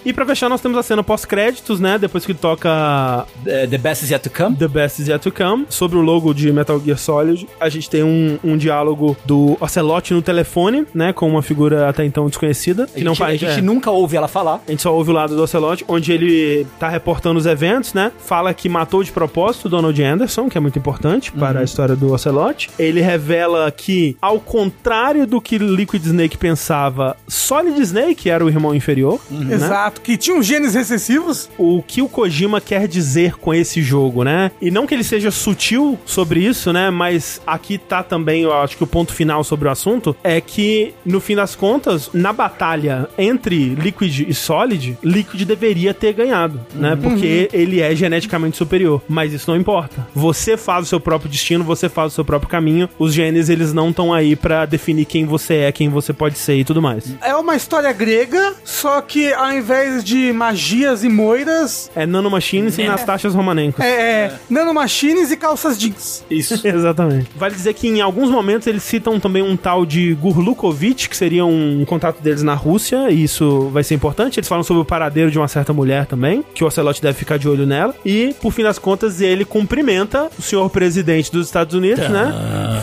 E 0.06 0.14
pra 0.14 0.26
fechar, 0.26 0.50
nós 0.50 0.62
temos 0.62 0.78
a 0.78 0.84
cena 0.84 1.04
pós-créditos, 1.04 1.80
né? 1.80 1.98
Depois 1.98 2.26
que 2.26 2.34
toca 2.34 3.26
É, 3.46 3.68
The 3.68 3.78
Best 3.78 4.04
is 4.06 4.12
Yet 4.12 4.24
to 4.24 4.30
Come. 4.30 4.56
The 4.56 4.68
Best 4.68 5.02
Is 5.02 5.08
Yet 5.08 5.20
To 5.24 5.32
Come, 5.32 5.66
sobre 5.70 5.98
o 5.98 6.02
logo 6.02 6.34
de 6.34 6.52
Metal 6.52 6.80
Gear 6.80 6.98
Solid. 6.98 7.48
A 7.60 7.70
gente 7.70 7.90
tem 7.90 8.04
um, 8.04 8.38
um 8.44 8.58
diálogo 8.58 9.16
do 9.26 9.58
Ocelot 9.60 10.14
no 10.14 10.22
telefone, 10.22 10.86
né? 10.94 11.14
Com 11.14 11.30
uma 11.30 11.42
figura 11.42 11.90
até 11.90 12.06
então 12.06 12.28
desconhecida. 12.28 12.88
A 12.96 13.00
gente, 13.00 13.24
a 13.24 13.36
gente 13.36 13.62
nunca 13.62 13.92
ouve 13.92 14.18
ela 14.18 14.28
falar. 14.28 14.62
A 14.68 14.72
gente 14.72 14.82
só 14.82 14.94
ouve 14.94 15.12
o 15.12 15.14
lado 15.14 15.36
do 15.36 15.44
Ocelot, 15.44 15.84
onde 15.88 16.12
ele 16.12 16.66
tá 16.80 16.90
reportando 16.90 17.40
os 17.40 17.46
eventos, 17.46 17.94
né? 17.94 18.12
Fala 18.20 18.54
que 18.54 18.68
matou 18.70 19.04
de 19.04 19.12
propósito 19.12 19.66
o 19.66 19.70
Donald 19.70 20.02
Anderson, 20.04 20.50
que 20.50 20.58
é 20.58 20.62
muito 20.62 20.78
importante 20.78 21.32
para 21.32 21.60
a 21.60 21.64
história 21.64 21.96
do 21.96 22.12
Ocelot. 22.14 22.70
Ele 22.78 23.02
revela 23.02 23.70
que, 23.72 24.18
ao 24.22 24.40
contrário 24.40 25.26
do 25.28 25.42
que 25.42 25.58
Liquid 25.58 26.04
Snake 26.04 26.31
pensava, 26.38 27.15
Solid 27.28 27.80
Snake 27.81 28.30
era 28.30 28.44
o 28.44 28.49
irmão 28.49 28.74
inferior. 28.74 29.19
né? 29.30 29.56
Exato, 29.56 30.01
que 30.01 30.17
tinha 30.17 30.35
uns 30.35 30.46
genes 30.46 30.74
recessivos. 30.74 31.49
o 31.58 31.81
que 31.85 32.01
o 32.01 32.08
Kojima 32.10 32.60
quer 32.62 32.88
dizer 32.88 33.35
com 33.38 33.53
esse 33.53 33.81
jogo, 33.81 34.24
né? 34.24 34.51
E 34.62 34.69
não 34.72 34.85
que 34.85 34.94
ele 34.94 35.03
seja 35.03 35.31
sutil 35.31 35.97
sobre 36.06 36.42
isso, 36.42 36.72
né? 36.74 36.90
Mas 36.90 37.42
aqui 37.46 37.78
tá 37.78 38.03
também, 38.03 38.44
eu 38.44 38.53
acho 38.53 38.78
que 38.78 38.83
o 38.83 38.88
ponto 38.88 39.14
final 39.14 39.44
sobre 39.44 39.67
o 39.67 39.72
assunto 39.72 40.15
é 40.24 40.40
que, 40.42 40.94
no 41.06 41.19
fim 41.19 41.35
das 41.35 41.56
contas, 41.56 42.10
na 42.14 42.33
batalha 42.33 43.08
entre 43.17 43.76
Liquid 43.76 44.28
e 44.28 44.33
Solid, 44.33 44.97
Liquid 45.03 45.44
deveria 45.46 45.94
ter 45.94 46.14
ganhado, 46.14 46.60
né? 46.74 46.97
Porque 47.01 47.49
ele 47.53 47.81
é 47.81 47.96
geneticamente 47.96 48.58
superior. 48.58 49.01
Mas 49.08 49.33
isso 49.33 49.49
não 49.49 49.58
importa. 49.58 50.08
Você 50.14 50.58
faz 50.58 50.85
o 50.85 50.90
seu 50.90 50.99
próprio 50.99 51.30
destino, 51.30 51.64
você 51.64 51.90
faz 51.90 52.12
o 52.12 52.15
seu 52.15 52.26
próprio 52.26 52.49
caminho. 52.49 52.90
Os 52.99 53.14
genes, 53.14 53.49
eles 53.49 53.74
não 53.74 53.90
estão 53.90 54.14
aí 54.14 54.35
pra 54.35 54.65
definir 54.65 55.06
quem 55.06 55.26
você 55.26 55.56
é, 55.56 55.72
quem 55.72 55.90
você 55.90 56.14
pode 56.22 56.38
ser 56.38 56.54
e 56.58 56.64
tudo 56.64 56.84
mais. 56.84 57.16
É 57.20 57.36
uma 57.36 57.56
história 57.56 57.92
grega, 57.92 58.54
só 58.64 59.02
que 59.02 59.34
ao 59.34 59.52
invés 59.52 60.04
de 60.04 60.32
magias 60.32 61.04
e 61.04 61.10
moiras, 61.10 61.90
É 61.96 62.06
nanomachines 62.06 62.78
e 62.78 62.84
nas 62.84 63.04
taxas 63.04 63.34
romanencos. 63.34 63.84
é, 63.84 63.90
é 64.26 64.34
nanomachines 64.48 65.32
e 65.32 65.36
calças 65.38 65.80
jeans. 65.80 66.24
Isso. 66.30 66.62
Exatamente. 66.68 67.28
Vale 67.36 67.56
dizer 67.56 67.74
que 67.74 67.88
em 67.88 68.02
alguns 68.02 68.30
momentos 68.30 68.68
eles 68.68 68.84
citam 68.84 69.20
também 69.20 69.42
um 69.42 69.58
tal 69.58 69.84
de 69.84 70.14
Gurlukovich, 70.14 71.10
que 71.10 71.18
seria 71.18 71.44
um 71.44 71.84
contato 71.86 72.22
deles 72.22 72.44
na 72.44 72.54
Rússia, 72.54 73.10
e 73.10 73.24
isso 73.24 73.70
vai 73.70 73.84
ser 73.84 73.96
importante. 73.96 74.40
Eles 74.40 74.48
falam 74.48 74.64
sobre 74.64 74.84
o 74.84 74.86
paradeiro 74.86 75.32
de 75.32 75.40
uma 75.40 75.48
certa 75.48 75.74
mulher 75.74 76.06
também, 76.06 76.44
que 76.54 76.64
o 76.64 76.68
Ocelot 76.68 77.02
deve 77.02 77.18
ficar 77.18 77.38
de 77.38 77.50
olho 77.50 77.66
nela. 77.66 77.96
E, 78.06 78.36
por 78.40 78.52
fim 78.54 78.62
das 78.62 78.78
contas, 78.78 79.22
ele 79.22 79.44
cumprimenta 79.44 80.30
o 80.38 80.42
senhor 80.44 80.70
presidente 80.70 81.32
dos 81.32 81.48
Estados 81.48 81.74
Unidos, 81.74 82.08
né? 82.10 82.32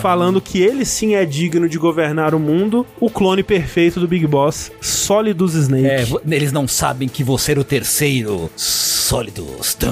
Falando 0.02 0.40
que 0.40 0.60
ele 0.60 0.84
sim 0.84 1.14
é 1.14 1.24
digno 1.24 1.68
de 1.68 1.78
governar 1.78 2.34
o 2.34 2.40
mundo, 2.40 2.84
o 2.98 3.08
clone 3.08 3.27
perfeito 3.42 4.00
do 4.00 4.08
Big 4.08 4.26
Boss, 4.26 4.70
Solidus 4.80 5.54
Snake. 5.54 5.86
É, 5.86 6.34
eles 6.34 6.52
não 6.52 6.66
sabem 6.68 7.08
que 7.08 7.22
você 7.22 7.52
era 7.52 7.60
o 7.60 7.64
terceiro. 7.64 8.50
Sólidos. 8.56 9.74
Tum. 9.74 9.88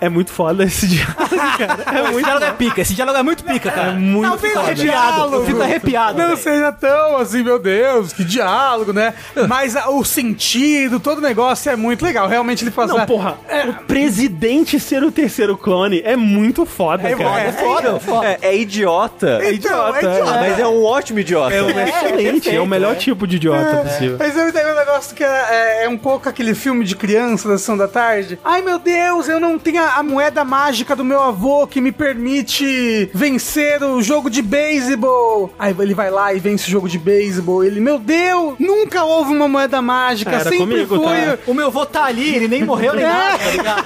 É 0.00 0.08
muito 0.08 0.30
foda 0.30 0.64
esse 0.64 0.86
diálogo, 0.88 1.28
cara. 1.58 1.84
É 1.92 2.00
Esse 2.02 2.12
muito 2.12 2.24
diálogo 2.24 2.44
é 2.46 2.52
pica, 2.52 2.80
esse 2.80 2.94
diálogo 2.94 3.18
é 3.18 3.22
muito 3.22 3.44
pica, 3.44 3.70
cara. 3.70 3.92
muito 3.92 4.28
Talvez 4.28 4.54
foda. 4.54 4.70
o 4.70 4.74
diálogo. 4.74 5.34
Eu 5.36 5.44
fico 5.46 5.62
arrepiado. 5.62 6.18
Não 6.18 6.28
velho. 6.28 6.38
seja 6.38 6.72
tão 6.72 7.16
assim, 7.18 7.42
meu 7.42 7.58
Deus, 7.58 8.12
que 8.12 8.24
diálogo, 8.24 8.92
né? 8.92 9.12
Mas 9.48 9.74
a- 9.76 9.90
o 9.90 10.04
sentido, 10.04 11.00
todo 11.00 11.18
o 11.18 11.20
negócio 11.20 11.70
é 11.70 11.74
muito 11.76 12.04
legal. 12.04 12.28
Realmente 12.28 12.62
ele 12.64 12.70
faz. 12.70 12.88
Não, 12.90 13.04
porra, 13.04 13.36
o 13.68 13.84
presidente 13.86 14.78
ser 14.78 15.02
o 15.02 15.10
terceiro 15.10 15.56
clone 15.58 16.00
é 16.04 16.16
muito 16.16 16.64
foda, 16.64 17.08
É, 17.08 17.14
cara. 17.16 17.40
é, 17.40 17.52
foda, 17.52 17.88
é 17.88 17.98
foda. 18.00 18.26
É, 18.26 18.38
é 18.42 18.56
idiota. 18.56 19.40
É 19.42 19.52
idiota, 19.52 19.98
é 19.98 20.00
idiota. 20.20 20.32
Mas 20.40 20.58
é 20.60 20.66
um 20.66 20.84
ótimo 20.84 21.18
idiota. 21.18 21.54
É 21.54 21.60
um 21.74 21.80
excelente, 21.80 22.50
é, 22.50 22.60
o 22.60 22.66
melhor 22.66 22.96
tipo 22.96 23.26
de 23.26 23.36
idiota 23.36 23.76
possível. 23.78 24.16
Mas 24.18 24.36
eu 24.36 24.52
tenho 24.52 24.72
um 24.72 24.76
negócio 24.76 25.14
que 25.14 25.24
é, 25.24 25.26
é- 25.50 25.84
é 25.84 25.88
um 25.88 25.98
pouco 25.98 26.28
aquele 26.28 26.54
filme 26.54 26.84
de 26.84 26.94
criança 26.96 27.48
da 27.48 27.58
sessão 27.58 27.76
da 27.76 27.88
tarde. 27.88 28.38
Ai 28.44 28.62
meu 28.62 28.78
Deus, 28.78 29.28
eu 29.28 29.38
não 29.40 29.58
tenho 29.58 29.82
a, 29.82 29.94
a 29.96 30.02
moeda 30.02 30.44
mágica 30.44 30.94
do 30.96 31.04
meu 31.04 31.22
avô 31.22 31.66
que 31.66 31.80
me 31.80 31.92
permite 31.92 33.10
vencer 33.14 33.82
o 33.82 34.00
jogo 34.02 34.28
de 34.30 34.42
beisebol. 34.42 35.52
Aí 35.58 35.74
ele 35.78 35.94
vai 35.94 36.10
lá 36.10 36.32
e 36.34 36.38
vence 36.38 36.66
o 36.66 36.70
jogo 36.70 36.88
de 36.88 36.98
beisebol. 36.98 37.64
Ele, 37.64 37.80
meu 37.80 37.98
Deus, 37.98 38.54
nunca 38.58 39.04
houve 39.04 39.32
uma 39.32 39.48
moeda 39.48 39.80
mágica, 39.82 40.30
Era 40.30 40.44
sempre 40.50 40.58
comigo, 40.58 40.96
foi. 40.96 41.16
tá? 41.22 41.38
O 41.46 41.54
meu 41.54 41.70
vô 41.70 41.84
tá 41.86 42.04
ali, 42.04 42.34
ele 42.34 42.48
nem 42.48 42.64
morreu 42.64 42.94
nem 42.94 43.04
É. 43.04 43.08
nada, 43.08 43.38
tá 43.38 43.50
ligado? 43.50 43.84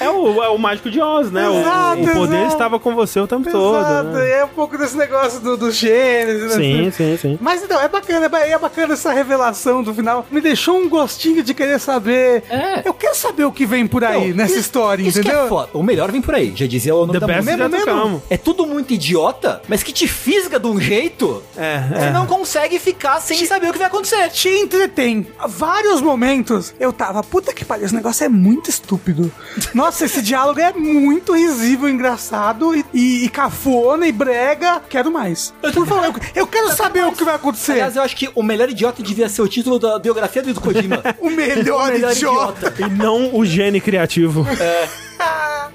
É 0.00 0.10
o, 0.10 0.42
é 0.42 0.48
o 0.48 0.58
mágico 0.58 0.90
de 0.90 1.00
Oz, 1.00 1.30
né? 1.30 1.48
O- 1.48 1.60
Exato, 1.60 2.02
o, 2.02 2.12
poder 2.12 2.36
exato. 2.38 2.52
estava 2.52 2.78
com 2.80 2.94
você 2.94 3.20
o 3.20 3.26
tempo 3.26 3.48
Exato, 3.48 3.58
todo. 3.58 4.12
Né? 4.18 4.30
é 4.38 4.44
um 4.44 4.48
pouco 4.48 4.76
desse 4.76 4.96
negócio 4.96 5.40
do, 5.40 5.56
do 5.56 5.70
gêneros. 5.70 6.42
né? 6.42 6.56
Sim, 6.72 6.90
sim, 6.96 7.16
sim. 7.16 7.38
Mas 7.40 7.62
então, 7.62 7.80
é 7.80 7.88
bacana, 7.88 8.30
é 8.38 8.50
é 8.52 8.58
bacana 8.58 8.94
essa 8.94 9.12
revelação 9.12 9.82
do 9.82 9.94
final. 9.94 10.26
Me 10.30 10.40
deixou 10.40 10.76
um 10.78 10.88
gostinho 10.88 11.42
de 11.42 11.54
querer 11.54 11.78
saber. 11.80 12.44
É. 12.50 12.82
Eu 12.86 12.92
quero 12.94 13.14
saber 13.16 13.44
o 13.44 13.52
que 13.52 13.64
vem 13.66 13.86
por 13.86 14.04
aí 14.04 14.28
Não, 14.30 14.36
nessa 14.36 14.52
isso- 14.52 14.60
história, 14.60 15.02
isso 15.02 15.20
entendeu? 15.20 15.40
que 15.40 15.46
é 15.46 15.48
foda. 15.48 15.70
O 15.72 15.82
melhor 15.82 16.10
vem 16.10 16.20
por 16.20 16.34
aí, 16.34 16.52
já 16.54 16.66
dizia 16.66 16.94
o 16.94 17.00
nome 17.06 17.12
The 17.14 17.20
da 17.20 17.26
best 17.26 17.44
música. 17.50 17.64
to 17.64 17.70
mesmo? 17.70 18.02
come. 18.02 18.20
É 18.30 18.36
tudo 18.36 18.66
muito 18.66 18.92
idiota, 18.92 19.62
mas 19.68 19.82
que 19.82 19.92
te 19.92 20.06
fisga 20.06 20.58
de 20.60 20.66
um 20.66 20.80
jeito, 20.80 21.42
É, 21.56 21.80
você 21.88 22.04
é. 22.06 22.10
não 22.12 22.26
consegue 22.26 22.78
ficar 22.78 23.20
sem 23.20 23.44
saber 23.46 23.68
o 23.70 23.72
que 23.72 23.78
vai 23.78 23.86
acontecer. 23.88 24.28
te 24.30 24.48
entretém. 24.48 25.26
Vários 25.48 26.00
momentos 26.00 26.74
eu 26.78 26.92
tava, 26.92 27.22
puta 27.22 27.52
que 27.52 27.64
pariu, 27.64 27.84
esse 27.86 27.94
negócio 27.94 28.24
é 28.24 28.28
muito 28.28 28.68
estúpido. 28.70 29.30
Nossa, 29.74 30.04
esse 30.04 30.20
diálogo 30.22 30.60
é 30.60 30.72
muito 30.72 31.34
risível, 31.34 31.88
engraçado 31.88 32.74
e, 32.74 32.84
e, 32.92 33.24
e 33.24 33.28
cafona 33.28 34.06
e 34.06 34.12
brega. 34.12 34.80
Quero 34.88 35.10
mais. 35.10 35.52
Por 35.74 35.86
favor, 35.86 36.04
eu, 36.04 36.14
eu 36.42 36.46
quero 36.46 36.61
saber 36.70 37.04
o 37.06 37.12
que 37.12 37.24
vai 37.24 37.34
acontecer. 37.34 37.72
Aliás, 37.72 37.96
eu 37.96 38.02
acho 38.02 38.16
que 38.16 38.30
o 38.34 38.42
melhor 38.42 38.68
idiota 38.70 39.02
devia 39.02 39.28
ser 39.28 39.42
o 39.42 39.48
título 39.48 39.78
da 39.78 39.98
biografia 39.98 40.42
do 40.42 40.60
Kojima. 40.60 41.02
o 41.20 41.30
melhor, 41.30 41.90
O 41.90 41.92
melhor 41.92 42.12
idiota. 42.12 42.74
E 42.78 42.88
não 42.88 43.34
o 43.34 43.44
gene 43.44 43.80
criativo. 43.80 44.46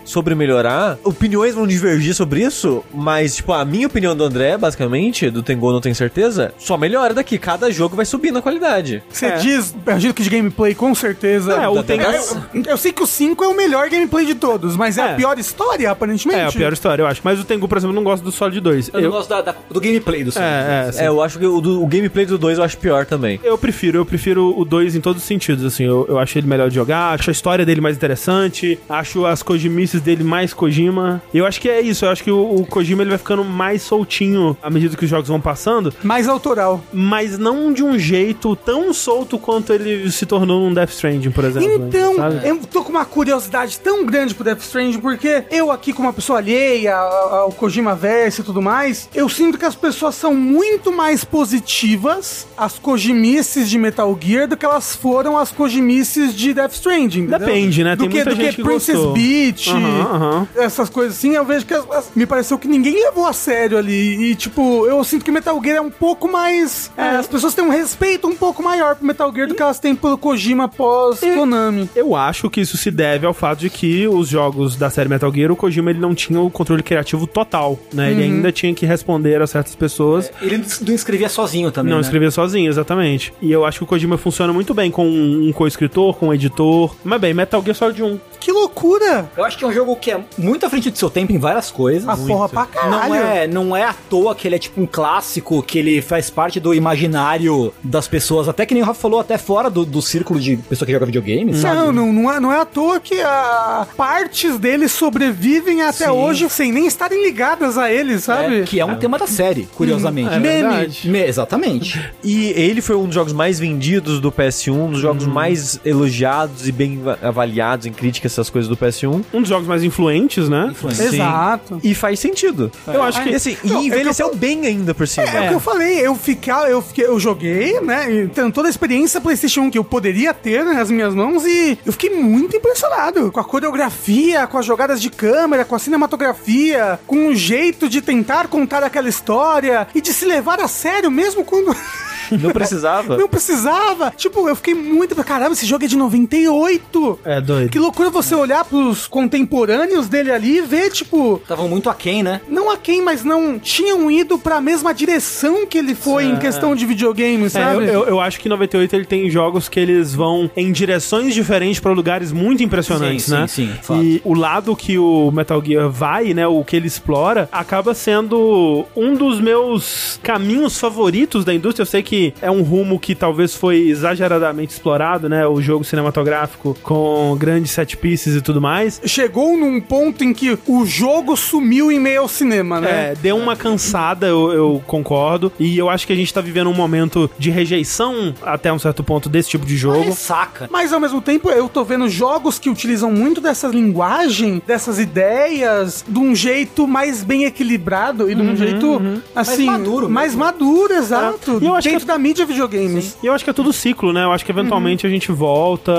Sobre 0.05 0.33
melhorar. 0.35 0.97
Opiniões 1.03 1.53
vão 1.53 1.67
divergir 1.67 2.13
sobre 2.15 2.41
isso, 2.41 2.83
mas, 2.93 3.35
tipo, 3.35 3.51
a 3.53 3.65
minha 3.65 3.87
opinião 3.87 4.15
do 4.15 4.23
André, 4.23 4.57
basicamente, 4.57 5.29
do 5.29 5.43
Tengu 5.43 5.71
não 5.71 5.81
tenho 5.81 5.93
certeza, 5.95 6.53
só 6.57 6.77
melhora 6.77 7.13
daqui. 7.13 7.37
Cada 7.37 7.69
jogo 7.69 7.95
vai 7.95 8.05
subir 8.05 8.31
na 8.31 8.41
qualidade. 8.41 9.03
Você 9.09 9.25
É. 9.25 9.35
diz, 9.37 9.75
que 10.15 10.23
de 10.23 10.29
gameplay, 10.29 10.73
com 10.73 10.95
certeza. 10.95 11.53
É, 11.53 11.67
o 11.67 11.77
Eu- 11.77 11.83
Tengu- 11.83 12.03
eu, 12.03 12.63
eu 12.71 12.77
sei 12.77 12.91
que 12.91 13.03
o 13.03 13.07
5 13.07 13.43
é 13.43 13.47
o 13.47 13.55
melhor 13.55 13.89
gameplay 13.89 14.25
de 14.25 14.33
todos, 14.35 14.75
mas 14.77 14.97
é, 14.97 15.01
É. 15.01 15.11
a 15.11 15.15
pior 15.15 15.37
história, 15.37 15.91
aparentemente. 15.91 16.39
É, 16.39 16.45
a 16.45 16.51
pior 16.51 16.71
história, 16.73 17.01
eu 17.03 17.07
acho. 17.07 17.21
Mas 17.23 17.39
o 17.39 17.43
Tengu, 17.43 17.67
por 17.67 17.77
exemplo, 17.77 17.95
não 17.95 18.03
gosta 18.03 18.23
do 18.23 18.31
Solid 18.31 18.59
2. 18.61 18.89
Eu, 18.93 19.01
não 19.01 19.11
gosto 19.11 19.29
da- 19.29 19.41
da- 19.41 19.55
do 19.69 19.79
gameplay 19.81 20.23
do 20.23 20.31
Sonic. 20.31 20.49
É, 20.49 20.85
é, 20.87 20.91
sim. 20.91 21.01
É, 21.03 21.07
eu 21.07 21.21
acho 21.21 21.37
que 21.37 21.45
o, 21.45 21.59
do- 21.61 21.83
o 21.83 21.87
gameplay 21.87 22.25
do 22.25 22.37
2 22.37 22.57
eu 22.57 22.63
acho 22.63 22.77
pior 22.77 23.05
também. 23.05 23.39
Eu 23.43 23.57
prefiro, 23.57 23.97
eu 23.99 24.05
prefiro 24.05 24.57
o 24.57 24.63
2 24.65 24.95
em 24.95 25.01
todos 25.01 25.21
os 25.21 25.27
sentidos, 25.27 25.65
assim, 25.65 25.83
eu, 25.85 26.05
eu 26.09 26.17
acho 26.17 26.37
ele 26.37 26.47
melhor 26.47 26.69
de 26.69 26.75
jogar, 26.75 27.13
acho 27.13 27.29
a 27.29 27.33
história 27.33 27.65
dele 27.65 27.81
mais 27.81 27.95
interessante, 27.95 28.79
acho 28.89 29.25
as 29.37 29.43
Kojimices 29.43 30.01
dele 30.01 30.23
mais 30.23 30.51
Kojima. 30.53 31.21
Eu 31.33 31.45
acho 31.45 31.61
que 31.61 31.69
é 31.69 31.79
isso, 31.79 32.05
eu 32.05 32.09
acho 32.09 32.23
que 32.23 32.31
o, 32.31 32.55
o 32.55 32.65
Kojima 32.65 33.03
ele 33.03 33.09
vai 33.11 33.19
ficando 33.19 33.43
mais 33.45 33.83
soltinho 33.83 34.57
à 34.63 34.69
medida 34.69 34.97
que 34.97 35.03
os 35.05 35.09
jogos 35.09 35.27
vão 35.29 35.39
passando, 35.39 35.93
Mais 36.03 36.27
autoral. 36.27 36.83
mas 36.91 37.37
não 37.37 37.71
de 37.71 37.83
um 37.83 37.97
jeito 37.99 38.55
tão 38.55 38.91
solto 38.93 39.37
quanto 39.37 39.71
ele 39.73 40.09
se 40.11 40.25
tornou 40.25 40.61
num 40.67 40.73
Death 40.73 40.89
Stranding, 40.89 41.29
por 41.31 41.43
exemplo. 41.45 41.69
Então, 41.87 42.15
sabe? 42.15 42.47
eu 42.47 42.59
tô 42.71 42.83
com 42.83 42.89
uma 42.89 43.05
curiosidade 43.05 43.79
tão 43.79 44.05
grande 44.05 44.33
pro 44.33 44.43
Death 44.43 44.61
Stranding, 44.61 44.99
porque 44.99 45.43
eu 45.51 45.71
aqui, 45.71 45.93
como 45.93 46.07
uma 46.07 46.13
pessoa 46.13 46.39
alheia 46.39 46.95
ao 46.95 47.51
Kojima 47.51 47.95
Verse 47.95 48.41
e 48.41 48.43
tudo 48.43 48.61
mais, 48.61 49.07
eu 49.13 49.29
sinto 49.29 49.57
que 49.57 49.65
as 49.65 49.75
pessoas 49.75 50.15
são 50.15 50.33
muito 50.33 50.91
mais 50.91 51.23
positivas 51.23 52.47
às 52.57 52.79
Kojimices 52.79 53.69
de 53.69 53.77
Metal 53.77 54.17
Gear 54.19 54.47
do 54.47 54.55
que 54.57 54.65
elas 54.65 54.95
foram 54.95 55.37
às 55.37 55.51
Kojimices 55.51 56.33
de 56.33 56.53
Death 56.53 56.73
Stranding. 56.73 57.19
entendeu? 57.21 57.39
Depende, 57.39 57.83
né? 57.83 57.95
Do 57.95 57.99
Tem 58.01 58.09
que, 58.09 58.15
muita 58.15 58.29
do 58.31 58.35
gente 58.35 58.49
que 58.49 58.55
que 58.57 58.63
Princess 58.63 58.95
gostou. 58.95 59.13
Beach, 59.17 59.69
Aham, 59.69 60.01
aham. 60.15 60.47
essas 60.55 60.89
coisas 60.89 61.17
assim, 61.17 61.31
eu 61.33 61.43
vejo 61.45 61.65
que 61.65 61.73
as- 61.73 61.89
as- 61.91 62.11
me 62.15 62.25
pareceu 62.25 62.57
que 62.57 62.67
ninguém 62.67 62.93
levou 62.93 63.25
a 63.25 63.33
sério 63.33 63.77
ali. 63.77 64.31
E, 64.31 64.35
tipo, 64.35 64.85
eu 64.85 65.03
sinto 65.03 65.25
que 65.25 65.31
Metal 65.31 65.59
Gear 65.63 65.77
é 65.77 65.81
um 65.81 65.89
pouco 65.89 66.31
mais. 66.31 66.91
é, 66.97 67.17
as 67.17 67.27
pessoas 67.27 67.53
têm 67.53 67.63
um 67.63 67.69
respeito 67.69 68.27
um 68.27 68.35
pouco 68.35 68.61
maior 68.63 68.95
pro 68.95 69.05
Metal 69.05 69.31
Gear 69.33 69.47
do 69.47 69.55
que 69.55 69.61
elas 69.61 69.79
têm 69.79 69.95
pelo 69.95 70.17
Kojima 70.17 70.67
pós-Konami. 70.67 71.89
Eu 71.95 72.15
acho 72.15 72.49
que 72.49 72.61
isso 72.61 72.77
se 72.77 72.91
deve 72.91 73.25
ao 73.25 73.33
fato 73.33 73.59
de 73.59 73.69
que 73.69 74.07
os 74.07 74.27
jogos 74.29 74.75
da 74.75 74.89
série 74.89 75.09
Metal 75.09 75.31
Gear, 75.33 75.51
o 75.51 75.55
Kojima 75.55 75.89
ele 75.89 75.99
não 75.99 76.13
tinha 76.13 76.39
o 76.39 76.49
controle 76.49 76.83
criativo 76.83 77.25
total, 77.27 77.77
né? 77.93 78.11
Ele 78.11 78.23
ainda 78.23 78.51
tinha 78.51 78.73
que 78.73 78.85
responder 78.85 79.41
a 79.41 79.47
certas 79.47 79.75
pessoas. 79.75 80.31
Ele 80.41 80.63
não 80.85 80.95
escrevia 80.95 81.29
sozinho 81.29 81.71
também, 81.71 81.89
Não 81.91 81.97
né? 81.97 82.01
escrevia 82.03 82.31
sozinho, 82.31 82.69
exatamente. 82.69 83.33
E 83.41 83.51
eu 83.51 83.65
acho 83.65 83.79
que 83.79 83.83
o 83.83 83.87
Kojima 83.87 84.17
funciona 84.17 84.51
muito 84.53 84.73
bem 84.73 84.89
com 84.91 85.07
um 85.07 85.51
co-escritor, 85.53 86.15
com 86.17 86.27
um 86.27 86.33
editor. 86.33 86.95
Mas 87.03 87.19
bem, 87.21 87.33
Metal 87.33 87.61
Gear 87.63 87.75
Solid 87.75 88.01
1. 88.03 88.19
Que 88.39 88.51
loucura! 88.51 89.06
Eu 89.37 89.45
acho 89.45 89.57
que 89.57 89.63
é 89.63 89.67
um 89.67 89.73
jogo 89.73 89.95
que 89.95 90.11
é 90.11 90.19
muito 90.37 90.65
à 90.65 90.69
frente 90.69 90.89
do 90.91 90.97
seu 90.97 91.09
tempo 91.09 91.31
em 91.31 91.37
várias 91.37 91.71
coisas. 91.71 92.07
A 92.07 92.15
porra 92.17 92.49
pra 92.49 92.65
caralho. 92.65 93.09
Não 93.09 93.15
é, 93.15 93.47
não 93.47 93.75
é 93.77 93.83
à 93.83 93.93
toa 94.09 94.33
que 94.35 94.47
ele 94.47 94.55
é 94.55 94.59
tipo 94.59 94.81
um 94.81 94.85
clássico, 94.85 95.61
que 95.63 95.79
ele 95.79 96.01
faz 96.01 96.29
parte 96.29 96.59
do 96.59 96.73
imaginário 96.73 97.73
das 97.83 98.07
pessoas, 98.07 98.47
até 98.47 98.65
que 98.65 98.73
nem 98.73 98.83
o 98.83 98.85
Rafa 98.85 98.99
falou, 98.99 99.19
até 99.19 99.37
fora 99.37 99.69
do, 99.69 99.85
do 99.85 100.01
círculo 100.01 100.39
de 100.39 100.57
pessoa 100.57 100.85
que 100.85 100.91
joga 100.91 101.05
videogame, 101.05 101.53
sabe? 101.53 101.75
Não, 101.75 101.91
não, 101.91 102.13
não, 102.13 102.31
é, 102.31 102.39
não 102.39 102.51
é 102.51 102.59
à 102.59 102.65
toa 102.65 102.99
que 102.99 103.19
a, 103.21 103.87
partes 103.95 104.57
dele 104.57 104.87
sobrevivem 104.87 105.81
até 105.81 106.05
Sim. 106.05 106.11
hoje 106.11 106.49
sem 106.49 106.71
nem 106.71 106.87
estarem 106.87 107.23
ligadas 107.23 107.77
a 107.77 107.91
ele, 107.91 108.19
sabe? 108.19 108.61
É, 108.61 108.63
que 108.63 108.79
é 108.79 108.85
um 108.85 108.95
tema 108.97 109.17
da 109.17 109.27
série, 109.27 109.67
curiosamente. 109.75 110.33
É 110.33 110.39
Meme. 110.39 110.61
verdade. 110.61 111.09
Me- 111.09 111.25
exatamente. 111.25 111.99
E 112.23 112.47
ele 112.49 112.81
foi 112.81 112.95
um 112.95 113.05
dos 113.05 113.15
jogos 113.15 113.33
mais 113.33 113.59
vendidos 113.59 114.19
do 114.19 114.31
PS1, 114.31 114.73
um 114.73 114.91
dos 114.91 114.99
jogos 115.01 115.25
mais 115.25 115.79
elogiados 115.85 116.67
e 116.67 116.71
bem 116.71 117.01
va- 117.01 117.17
avaliados 117.21 117.85
em 117.85 117.91
críticas, 117.91 118.31
essas 118.33 118.49
coisas 118.49 118.67
do 118.69 118.75
PS1. 118.77 118.96
Um 119.05 119.41
dos 119.41 119.49
jogos 119.49 119.67
mais 119.67 119.83
influentes, 119.83 120.49
né? 120.49 120.69
Influente. 120.71 121.01
Exato. 121.01 121.79
E 121.83 121.93
faz 121.93 122.19
sentido. 122.19 122.71
Eu 122.87 123.03
acho 123.03 123.21
que. 123.21 123.29
E 123.29 123.35
assim, 123.35 123.57
Não, 123.63 123.81
e 123.81 123.85
é 123.85 123.87
envelheceu 123.87 124.33
bem 124.35 124.65
ainda 124.65 124.93
por 124.93 125.07
cima. 125.07 125.27
É, 125.27 125.45
o 125.45 125.49
que 125.49 125.53
eu 125.55 125.59
falei, 125.59 125.99
eu 125.99 126.15
ficar, 126.15 126.69
eu 126.69 126.81
fiquei, 126.81 127.05
eu 127.05 127.19
joguei, 127.19 127.79
né? 127.81 128.11
e 128.11 128.27
Tendo 128.27 128.51
toda 128.51 128.67
a 128.67 128.71
experiência 128.71 129.21
PlayStation 129.21 129.61
1 129.61 129.71
que 129.71 129.77
eu 129.77 129.83
poderia 129.83 130.33
ter 130.33 130.63
nas 130.63 130.89
minhas 130.89 131.13
mãos 131.13 131.45
e 131.45 131.77
eu 131.85 131.91
fiquei 131.91 132.09
muito 132.09 132.55
impressionado 132.55 133.31
com 133.31 133.39
a 133.39 133.43
coreografia, 133.43 134.47
com 134.47 134.57
as 134.57 134.65
jogadas 134.65 135.01
de 135.01 135.09
câmera, 135.09 135.65
com 135.65 135.75
a 135.75 135.79
cinematografia, 135.79 136.99
com 137.05 137.27
o 137.27 137.35
jeito 137.35 137.89
de 137.89 138.01
tentar 138.01 138.47
contar 138.47 138.83
aquela 138.83 139.09
história 139.09 139.87
e 139.93 140.01
de 140.01 140.13
se 140.13 140.25
levar 140.25 140.59
a 140.59 140.67
sério 140.67 141.11
mesmo 141.11 141.43
quando 141.43 141.75
Não 142.41 142.51
precisava. 142.51 143.17
não 143.17 143.27
precisava. 143.27 144.11
Tipo, 144.15 144.47
eu 144.47 144.55
fiquei 144.55 144.73
muito, 144.73 145.15
caramba, 145.23 145.53
esse 145.53 145.65
jogo 145.65 145.85
é 145.85 145.87
de 145.87 145.95
98. 145.97 147.19
É 147.25 147.41
doido. 147.41 147.69
Que 147.69 147.79
loucura 147.79 148.09
você 148.09 148.35
olhar 148.35 148.63
pros 148.65 149.07
contemporâneos 149.07 150.07
dele 150.07 150.31
ali 150.31 150.57
e 150.57 150.61
ver, 150.61 150.91
tipo, 150.91 151.37
Estavam 151.41 151.67
muito 151.67 151.89
aquém, 151.89 152.23
né? 152.23 152.41
não 152.47 152.69
a 152.71 152.77
quem, 152.77 153.01
mas 153.01 153.23
não 153.23 153.57
tinham 153.59 154.09
ido 154.11 154.37
pra 154.37 154.59
mesma 154.61 154.93
direção 154.93 155.65
que 155.65 155.77
ele 155.77 155.95
foi 155.95 156.25
em 156.25 156.37
questão 156.37 156.75
de 156.75 156.85
videogame, 156.85 157.45
É, 157.45 157.49
sabe? 157.49 157.85
eu, 157.85 157.91
eu, 157.93 158.03
eu 158.07 158.19
acho 158.19 158.39
que 158.39 158.49
98 158.49 158.95
ele 158.95 159.05
tem 159.05 159.29
jogos 159.29 159.67
que 159.69 159.79
eles 159.79 160.13
vão 160.13 160.49
em 160.55 160.71
direções 160.71 161.33
diferentes 161.33 161.79
pra 161.79 161.91
lugares 161.91 162.31
muito 162.31 162.63
impressionantes, 162.63 163.25
Sim, 163.25 163.31
né? 163.31 163.47
sim, 163.47 163.73
sim, 163.81 164.01
e 164.01 164.21
o 164.23 164.33
lado 164.33 164.75
que 164.75 164.97
o 164.97 165.31
Metal 165.31 165.63
Gear 165.63 165.89
vai, 165.89 166.33
né, 166.33 166.47
o 166.47 166.63
que 166.63 166.75
ele 166.75 166.87
explora, 166.87 167.47
acaba 167.51 167.93
sendo 167.93 168.85
um 168.95 169.13
dos 169.15 169.39
meus 169.39 170.19
caminhos 170.23 170.77
favoritos 170.79 171.43
da 171.45 171.53
indústria. 171.53 171.83
Eu 171.83 171.85
sei 171.87 172.03
que 172.03 172.15
é 172.41 172.49
um 172.51 172.61
rumo 172.61 172.99
que 172.99 173.13
talvez 173.15 173.53
foi 173.55 173.87
exageradamente 173.89 174.73
explorado, 174.73 175.27
né, 175.29 175.45
o 175.47 175.61
jogo 175.61 175.83
cinematográfico 175.83 176.75
com 176.83 177.35
grandes 177.39 177.71
set 177.71 177.95
pieces 177.97 178.35
e 178.35 178.41
tudo 178.41 178.59
mais. 178.61 179.01
Chegou 179.05 179.57
num 179.57 179.79
ponto 179.81 180.23
em 180.23 180.33
que 180.33 180.57
o 180.67 180.85
jogo 180.85 181.35
sumiu 181.35 181.91
em 181.91 181.99
meio 181.99 182.21
ao 182.21 182.27
cinema, 182.27 182.79
né? 182.81 183.11
É, 183.11 183.15
deu 183.15 183.37
uma 183.37 183.55
cansada, 183.55 184.27
eu, 184.27 184.51
eu 184.51 184.83
concordo. 184.87 185.51
E 185.59 185.77
eu 185.77 185.89
acho 185.89 186.05
que 186.07 186.13
a 186.13 186.15
gente 186.15 186.33
tá 186.33 186.41
vivendo 186.41 186.69
um 186.69 186.73
momento 186.73 187.29
de 187.37 187.49
rejeição 187.49 188.33
até 188.41 188.71
um 188.71 188.79
certo 188.79 189.03
ponto 189.03 189.29
desse 189.29 189.49
tipo 189.49 189.65
de 189.65 189.75
jogo. 189.77 190.11
Saca. 190.13 190.69
Mas 190.71 190.91
ao 190.93 190.99
mesmo 190.99 191.21
tempo 191.21 191.49
eu 191.49 191.67
tô 191.69 191.83
vendo 191.83 192.07
jogos 192.09 192.57
que 192.59 192.69
utilizam 192.69 193.11
muito 193.11 193.39
dessa 193.41 193.67
linguagem, 193.67 194.61
dessas 194.65 194.99
ideias, 194.99 196.03
de 196.07 196.19
um 196.19 196.33
jeito 196.35 196.87
mais 196.87 197.23
bem 197.23 197.45
equilibrado 197.45 198.29
e 198.29 198.35
de 198.35 198.41
um 198.41 198.55
jeito 198.55 199.01
assim. 199.35 199.65
maduro 199.65 200.09
Mais 200.09 200.35
maduro, 200.35 200.93
exato. 200.93 201.59
É. 201.61 201.63
E 201.63 201.67
eu 201.67 201.75
acho 201.75 201.89
dentro 201.89 202.05
que- 202.05 202.06
da 202.07 202.17
mídia 202.17 202.45
videogames. 202.45 203.17
E 203.21 203.27
eu 203.27 203.33
acho 203.33 203.43
que 203.43 203.49
é 203.49 203.53
tudo 203.53 203.71
ciclo, 203.71 204.11
né? 204.11 204.23
Eu 204.23 204.31
acho 204.31 204.45
que 204.45 204.51
eventualmente 204.51 205.05
a 205.05 205.09
gente 205.09 205.31
volta. 205.31 205.91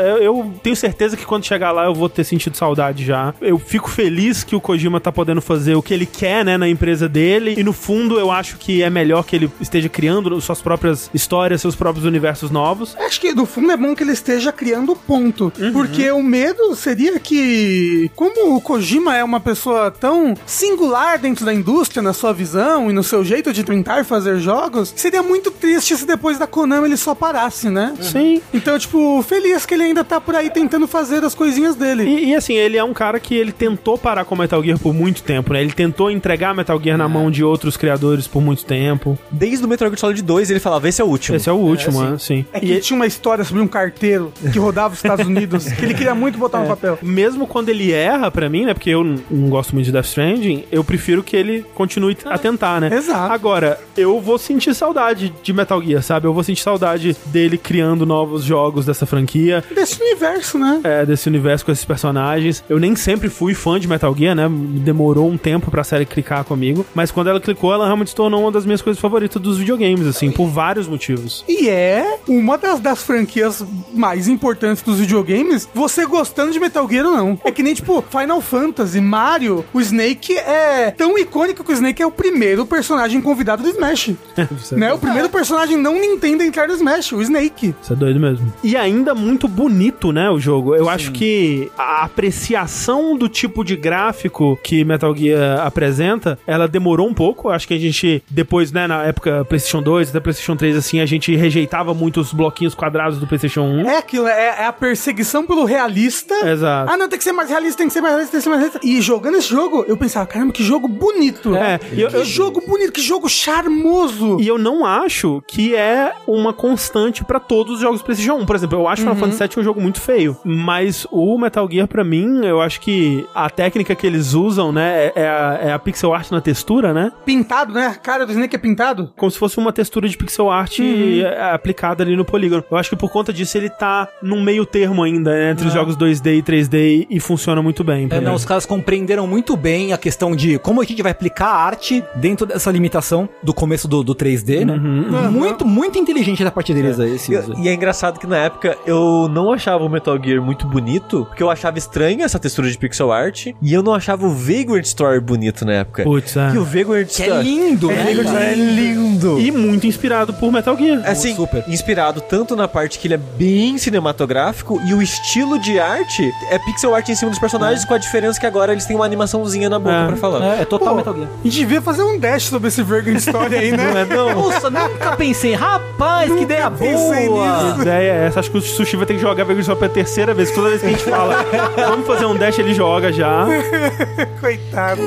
Eu, 0.00 0.16
eu 0.18 0.52
tenho 0.62 0.76
certeza 0.76 1.16
que 1.16 1.26
quando 1.26 1.44
chegar 1.44 1.72
lá 1.72 1.84
eu 1.84 1.94
vou 1.94 2.08
ter 2.08 2.24
sentido 2.24 2.56
saudade 2.56 3.04
já. 3.04 3.34
Eu 3.40 3.58
fico 3.58 3.90
feliz 3.90 4.44
que 4.44 4.56
o 4.56 4.60
Kojima 4.60 5.00
tá 5.00 5.12
podendo 5.12 5.42
fazer 5.42 5.74
o 5.74 5.82
que 5.82 5.92
ele 5.92 6.06
quer, 6.06 6.44
né, 6.44 6.56
na 6.56 6.68
empresa 6.68 7.08
dele. 7.08 7.54
E 7.58 7.64
no 7.64 7.72
fundo 7.72 8.18
eu 8.18 8.30
acho 8.30 8.56
que 8.56 8.82
é 8.82 8.88
melhor 8.88 9.24
que 9.24 9.36
ele 9.36 9.50
esteja 9.60 9.88
criando 9.88 10.40
suas 10.40 10.62
próprias 10.62 11.10
histórias, 11.12 11.60
seus 11.60 11.74
próprios 11.74 12.06
universos 12.06 12.50
novos. 12.50 12.96
Acho 12.98 13.20
que 13.20 13.34
no 13.34 13.44
fundo 13.44 13.72
é 13.72 13.76
bom 13.76 13.94
que 13.94 14.02
ele 14.02 14.12
esteja 14.12 14.52
criando 14.52 14.94
ponto. 14.94 15.52
Uhum. 15.58 15.72
Porque 15.72 16.10
o 16.10 16.22
medo 16.22 16.74
seria 16.74 17.18
que, 17.18 18.10
como 18.14 18.54
o 18.54 18.60
Kojima 18.60 19.16
é 19.16 19.24
uma 19.24 19.40
pessoa 19.40 19.90
tão 19.90 20.34
singular 20.46 21.18
dentro 21.18 21.44
da 21.44 21.52
indústria, 21.52 22.02
na 22.02 22.12
sua 22.12 22.32
visão 22.32 22.90
e 22.90 22.92
no 22.92 23.02
seu 23.02 23.24
jeito 23.24 23.52
de 23.52 23.64
tentar 23.64 24.04
fazer 24.04 24.38
jogos, 24.38 24.92
seria 24.96 25.22
muito 25.22 25.50
triste 25.56 25.96
se 25.96 26.06
depois 26.06 26.38
da 26.38 26.46
Konami 26.46 26.86
ele 26.86 26.96
só 26.96 27.14
parasse, 27.14 27.68
né? 27.68 27.94
Sim. 28.00 28.40
Então, 28.52 28.78
tipo, 28.78 29.22
feliz 29.22 29.66
que 29.66 29.74
ele 29.74 29.84
ainda 29.84 30.04
tá 30.04 30.20
por 30.20 30.34
aí 30.34 30.50
tentando 30.50 30.86
fazer 30.86 31.24
as 31.24 31.34
coisinhas 31.34 31.74
dele. 31.74 32.04
E, 32.04 32.30
e, 32.30 32.34
assim, 32.34 32.54
ele 32.54 32.76
é 32.76 32.84
um 32.84 32.92
cara 32.92 33.18
que 33.18 33.34
ele 33.34 33.52
tentou 33.52 33.98
parar 33.98 34.24
com 34.24 34.36
Metal 34.36 34.62
Gear 34.62 34.78
por 34.78 34.94
muito 34.94 35.22
tempo, 35.22 35.52
né? 35.52 35.60
Ele 35.60 35.72
tentou 35.72 36.10
entregar 36.10 36.54
Metal 36.54 36.80
Gear 36.80 36.98
na 36.98 37.08
mão 37.08 37.30
de 37.30 37.42
outros 37.42 37.76
criadores 37.76 38.26
por 38.26 38.40
muito 38.40 38.64
tempo. 38.64 39.18
Desde 39.30 39.64
o 39.64 39.68
Metal 39.68 39.88
Gear 39.88 39.98
Solid 39.98 40.22
2 40.22 40.50
ele 40.50 40.60
falava, 40.60 40.88
esse 40.88 41.00
é 41.00 41.04
o 41.04 41.08
último. 41.08 41.36
Esse 41.36 41.48
é 41.48 41.52
o 41.52 41.56
último, 41.56 42.02
né? 42.02 42.16
Sim. 42.18 42.44
É 42.52 42.60
que 42.60 42.72
E 42.72 42.80
tinha 42.80 42.96
uma 42.96 43.06
história 43.06 43.44
sobre 43.44 43.62
um 43.62 43.68
carteiro 43.68 44.32
que 44.52 44.58
rodava 44.58 44.94
os 44.94 44.98
Estados 44.98 45.26
Unidos, 45.26 45.64
que 45.72 45.84
ele 45.84 45.94
queria 45.94 46.14
muito 46.14 46.38
botar 46.38 46.60
no 46.60 46.66
papel. 46.66 46.98
mesmo 47.02 47.46
quando 47.46 47.68
ele 47.68 47.92
erra 47.92 48.30
pra 48.30 48.48
mim, 48.48 48.64
né? 48.64 48.74
Porque 48.74 48.90
eu 48.90 49.02
não 49.04 49.48
gosto 49.48 49.74
muito 49.74 49.86
de 49.86 49.92
Death 49.92 50.06
Stranding, 50.06 50.64
eu 50.70 50.84
prefiro 50.84 51.22
que 51.22 51.36
ele 51.36 51.64
continue 51.74 52.16
a 52.24 52.38
tentar, 52.38 52.80
né? 52.80 52.90
Exato. 52.94 53.32
Agora, 53.32 53.78
eu 53.96 54.20
vou 54.20 54.38
sentir 54.38 54.74
saudade 54.74 55.32
de 55.46 55.52
Metal 55.52 55.82
Gear, 55.82 56.02
sabe? 56.02 56.26
Eu 56.26 56.34
vou 56.34 56.42
sentir 56.42 56.62
saudade 56.62 57.16
dele 57.26 57.56
criando 57.56 58.04
novos 58.04 58.44
jogos 58.44 58.86
dessa 58.86 59.06
franquia. 59.06 59.64
Desse 59.74 60.00
universo, 60.02 60.58
né? 60.58 60.80
é, 60.82 61.04
desse 61.04 61.28
universo 61.28 61.64
com 61.64 61.72
esses 61.72 61.84
personagens. 61.84 62.64
Eu 62.68 62.78
nem 62.78 62.94
sempre 62.94 63.28
fui 63.28 63.54
fã 63.54 63.78
de 63.78 63.88
Metal 63.88 64.14
Gear, 64.16 64.34
né? 64.34 64.48
Demorou 64.50 65.28
um 65.28 65.36
tempo 65.36 65.70
pra 65.70 65.84
série 65.84 66.06
clicar 66.06 66.44
comigo. 66.44 66.86
Mas 66.94 67.10
quando 67.10 67.28
ela 67.28 67.40
clicou, 67.40 67.72
ela 67.72 67.84
realmente 67.84 68.10
se 68.10 68.16
tornou 68.16 68.42
uma 68.42 68.52
das 68.52 68.64
minhas 68.64 68.80
coisas 68.82 69.00
favoritas 69.00 69.40
dos 69.40 69.58
videogames, 69.58 70.06
assim, 70.06 70.30
por 70.30 70.46
vários 70.46 70.88
motivos. 70.88 71.44
E 71.48 71.68
é 71.68 72.18
uma 72.28 72.56
das, 72.56 72.80
das 72.80 73.02
franquias 73.02 73.64
mais 73.92 74.28
importantes 74.28 74.82
dos 74.82 74.98
videogames, 74.98 75.68
você 75.74 76.06
gostando 76.06 76.52
de 76.52 76.60
Metal 76.60 76.88
Gear 76.88 77.06
ou 77.06 77.12
não. 77.16 77.40
É 77.44 77.50
que 77.50 77.62
nem, 77.62 77.74
tipo, 77.74 78.02
Final 78.02 78.40
Fantasy, 78.40 79.00
Mario, 79.00 79.64
o 79.72 79.80
Snake 79.80 80.36
é 80.36 80.90
tão 80.90 81.18
icônico 81.18 81.64
que 81.64 81.72
o 81.72 81.74
Snake 81.74 82.02
é 82.02 82.06
o 82.06 82.10
primeiro 82.10 82.66
personagem 82.66 83.20
convidado 83.20 83.62
do 83.62 83.68
Smash. 83.68 84.12
né? 84.72 84.92
O 84.92 84.98
primeiro 84.98 85.28
personagem 85.36 85.76
não 85.76 86.00
Nintendo 86.00 86.42
entrar 86.42 86.66
no 86.66 86.74
Smash, 86.74 87.12
o 87.12 87.20
Snake. 87.20 87.74
Isso 87.82 87.92
é 87.92 87.96
doido 87.96 88.18
mesmo. 88.18 88.50
E 88.64 88.74
ainda 88.76 89.14
muito 89.14 89.46
bonito, 89.46 90.10
né, 90.12 90.30
o 90.30 90.38
jogo. 90.40 90.74
Eu 90.74 90.88
acho 90.88 91.12
que 91.12 91.70
a 91.76 92.04
apreciação 92.04 93.16
do 93.16 93.28
tipo 93.28 93.62
de 93.64 93.76
gráfico 93.76 94.58
que 94.62 94.84
Metal 94.84 95.14
Gear 95.14 95.60
apresenta, 95.66 96.38
ela 96.46 96.66
demorou 96.66 97.06
um 97.08 97.14
pouco. 97.14 97.48
Eu 97.48 97.56
Acho 97.56 97.66
que 97.68 97.74
a 97.74 97.78
gente, 97.78 98.22
depois, 98.30 98.70
né, 98.72 98.86
na 98.86 99.04
época 99.04 99.44
PlayStation 99.46 99.82
2, 99.82 100.10
até 100.10 100.20
PlayStation 100.20 100.56
3, 100.56 100.76
assim, 100.76 101.00
a 101.00 101.06
gente 101.06 101.34
rejeitava 101.34 101.92
muito 101.94 102.20
os 102.20 102.32
bloquinhos 102.32 102.74
quadrados 102.74 103.18
do 103.18 103.26
PlayStation 103.26 103.62
1. 103.62 103.88
É 103.90 103.96
aquilo, 103.98 104.26
é, 104.26 104.56
é 104.60 104.66
a 104.66 104.72
perseguição 104.72 105.46
pelo 105.46 105.64
realista. 105.64 106.34
Exato. 106.48 106.90
Ah, 106.92 106.96
não, 106.96 107.08
tem 107.08 107.18
que 107.18 107.24
ser 107.24 107.32
mais 107.32 107.48
realista, 107.50 107.78
tem 107.78 107.86
que 107.88 107.92
ser 107.94 108.00
mais 108.02 108.12
realista, 108.14 108.32
tem 108.32 108.40
que 108.40 108.44
ser 108.44 108.50
mais 108.50 108.60
realista. 108.60 108.80
E 108.86 109.00
jogando 109.00 109.36
esse 109.36 109.48
jogo, 109.48 109.84
eu 109.88 109.96
pensava, 109.96 110.26
caramba, 110.26 110.52
que 110.52 110.62
jogo 110.62 110.86
bonito. 110.88 111.54
É, 111.56 111.80
e 111.92 112.00
eu- 112.00 112.08
que 112.10 112.16
eu- 112.16 112.24
jogo 112.24 112.62
bonito, 112.66 112.92
que 112.92 113.00
jogo 113.00 113.28
charmoso. 113.28 114.38
E 114.40 114.46
eu 114.46 114.58
não 114.58 114.84
acho 114.84 115.15
que 115.46 115.74
é 115.74 116.12
uma 116.26 116.52
constante 116.52 117.24
pra 117.24 117.38
todos 117.40 117.74
os 117.74 117.80
jogos 117.80 118.02
PlayStation 118.02 118.34
1. 118.42 118.46
Por 118.46 118.56
exemplo, 118.56 118.78
eu 118.78 118.88
acho 118.88 119.02
Final 119.02 119.16
Fantasy 119.16 119.38
VII 119.42 119.60
um 119.60 119.64
jogo 119.64 119.80
muito 119.80 120.00
feio. 120.00 120.36
Mas 120.44 121.06
o 121.10 121.38
Metal 121.38 121.68
Gear, 121.70 121.86
pra 121.86 122.04
mim, 122.04 122.44
eu 122.44 122.60
acho 122.60 122.80
que 122.80 123.26
a 123.34 123.48
técnica 123.50 123.94
que 123.94 124.06
eles 124.06 124.34
usam, 124.34 124.72
né, 124.72 125.06
é- 125.06 125.12
é 125.16 125.28
a, 125.28 125.58
é 125.62 125.72
a 125.72 125.78
pixel 125.78 126.12
art 126.14 126.30
na 126.30 126.40
textura, 126.40 126.92
né? 126.92 127.12
Pintado, 127.24 127.72
né? 127.72 127.86
A 127.86 127.94
cara 127.94 128.26
do 128.26 128.32
Snake 128.32 128.54
é 128.54 128.58
pintado. 128.58 129.12
Como 129.16 129.30
se 129.30 129.38
fosse 129.38 129.58
uma 129.58 129.72
textura 129.72 130.08
de 130.08 130.16
pixel 130.16 130.50
art 130.50 130.78
é, 130.80 131.50
aplicada 131.52 132.02
ali 132.02 132.16
no 132.16 132.24
polígono. 132.24 132.64
Eu 132.70 132.76
acho 132.76 132.90
que 132.90 132.96
por 132.96 133.10
conta 133.10 133.32
disso 133.32 133.56
ele 133.56 133.70
tá 133.70 134.08
num 134.22 134.42
meio 134.42 134.64
termo 134.66 135.02
ainda, 135.02 135.30
né, 135.32 135.50
entre 135.52 135.66
os 135.66 135.72
jogos 135.72 135.96
2D 135.96 136.38
e 136.38 136.42
3D 136.42 137.06
e 137.10 137.20
funciona 137.20 137.62
muito 137.62 137.82
bem. 137.84 138.08
É, 138.10 138.20
não, 138.20 138.34
os 138.34 138.44
caras 138.44 138.66
compreenderam 138.66 139.26
muito 139.26 139.56
bem 139.56 139.92
a 139.92 139.98
questão 139.98 140.34
de 140.34 140.58
como 140.58 140.80
a 140.80 140.84
gente 140.84 141.02
vai 141.02 141.12
aplicar 141.12 141.46
a 141.48 141.56
arte 141.64 142.02
dentro 142.14 142.46
dessa 142.46 142.70
limitação 142.70 143.28
do 143.42 143.52
começo 143.54 143.86
do, 143.88 144.02
do 144.02 144.14
3D, 144.14 144.64
né? 144.64 144.74
Muito, 145.10 145.64
muito 145.66 145.98
inteligente 145.98 146.42
da 146.44 146.50
parte 146.50 146.72
deles 146.74 146.98
aí, 147.00 147.14
esse 147.16 147.34
uso. 147.34 147.54
E, 147.58 147.62
e 147.64 147.68
é 147.68 147.74
engraçado 147.74 148.18
que 148.18 148.26
na 148.26 148.36
época 148.38 148.76
eu 148.86 149.28
não 149.30 149.52
achava 149.52 149.84
o 149.84 149.88
Metal 149.88 150.18
Gear 150.22 150.42
muito 150.42 150.66
bonito, 150.66 151.24
porque 151.28 151.42
eu 151.42 151.50
achava 151.50 151.78
estranha 151.78 152.24
essa 152.24 152.38
textura 152.38 152.70
de 152.70 152.76
pixel 152.78 153.12
art, 153.12 153.48
e 153.60 153.72
eu 153.74 153.82
não 153.82 153.94
achava 153.94 154.26
o 154.26 154.30
Vagrant 154.30 154.84
Story 154.84 155.20
bonito 155.20 155.64
na 155.64 155.72
época. 155.74 156.02
Putz, 156.02 156.36
é. 156.36 156.50
E 156.54 156.58
o 156.58 156.64
Vagrant 156.64 157.08
Que 157.08 157.22
é 157.22 157.26
Story... 157.26 157.44
lindo, 157.44 157.88
O 157.88 157.90
né, 157.90 157.96
Vagrant 158.04 158.24
cara? 158.26 158.50
Story 158.52 158.60
é 158.60 158.74
lindo. 158.74 159.40
E 159.40 159.50
muito 159.50 159.86
inspirado 159.86 160.32
por 160.34 160.50
Metal 160.52 160.76
Gear. 160.76 161.02
Assim, 161.06 161.34
Super. 161.34 161.64
inspirado 161.68 162.20
tanto 162.20 162.54
na 162.56 162.66
parte 162.68 162.98
que 162.98 163.06
ele 163.06 163.14
é 163.14 163.18
bem 163.18 163.78
cinematográfico 163.78 164.80
e 164.86 164.94
o 164.94 165.02
estilo 165.02 165.58
de 165.58 165.78
arte 165.78 166.30
é 166.50 166.58
pixel 166.58 166.94
art 166.94 167.08
em 167.08 167.14
cima 167.14 167.30
dos 167.30 167.38
personagens, 167.40 167.84
com 167.84 167.94
a 167.94 167.98
diferença 167.98 168.38
que 168.40 168.46
agora 168.46 168.72
eles 168.72 168.84
têm 168.86 168.96
uma 168.96 169.04
animaçãozinha 169.04 169.68
na 169.68 169.78
boca 169.78 169.94
É. 169.94 170.06
pra 170.08 170.16
falar. 170.16 170.56
É, 170.58 170.62
é 170.62 170.64
total 170.64 170.90
Pô, 170.90 170.94
Metal 170.96 171.14
Gear. 171.14 171.28
A 171.28 171.44
gente 171.44 171.58
devia 171.58 171.82
fazer 171.82 172.02
um 172.02 172.18
dash 172.18 172.44
sobre 172.44 172.68
esse 172.68 172.82
Vagrant 172.82 173.16
Story 173.18 173.54
aí, 173.56 173.70
né? 173.72 173.90
Não 173.90 173.98
é 173.98 174.04
não? 174.04 174.34
Nossa, 174.34 174.70
nunca 174.96 175.16
pensei. 175.16 175.54
Rapaz, 175.54 176.32
que 176.32 176.42
ideia 176.42 176.70
boa! 176.70 177.74
A 177.76 177.82
ideia 177.82 178.12
é 178.12 178.26
essa. 178.26 178.40
Acho 178.40 178.50
que 178.50 178.58
o 178.58 178.62
Sushi 178.62 178.96
vai 178.96 179.06
ter 179.06 179.14
que 179.14 179.20
jogar 179.20 179.44
Vagrant 179.44 179.60
Story 179.60 179.78
pela 179.78 179.92
terceira 179.92 180.34
vez. 180.34 180.50
Toda 180.50 180.70
vez 180.70 180.80
que 180.80 180.86
a 180.86 180.90
gente 180.90 181.04
fala, 181.04 181.44
vamos 181.76 182.06
fazer 182.06 182.26
um 182.26 182.36
dash, 182.36 182.58
ele 182.58 182.74
joga 182.74 183.12
já. 183.12 183.46
Coitado. 184.40 185.02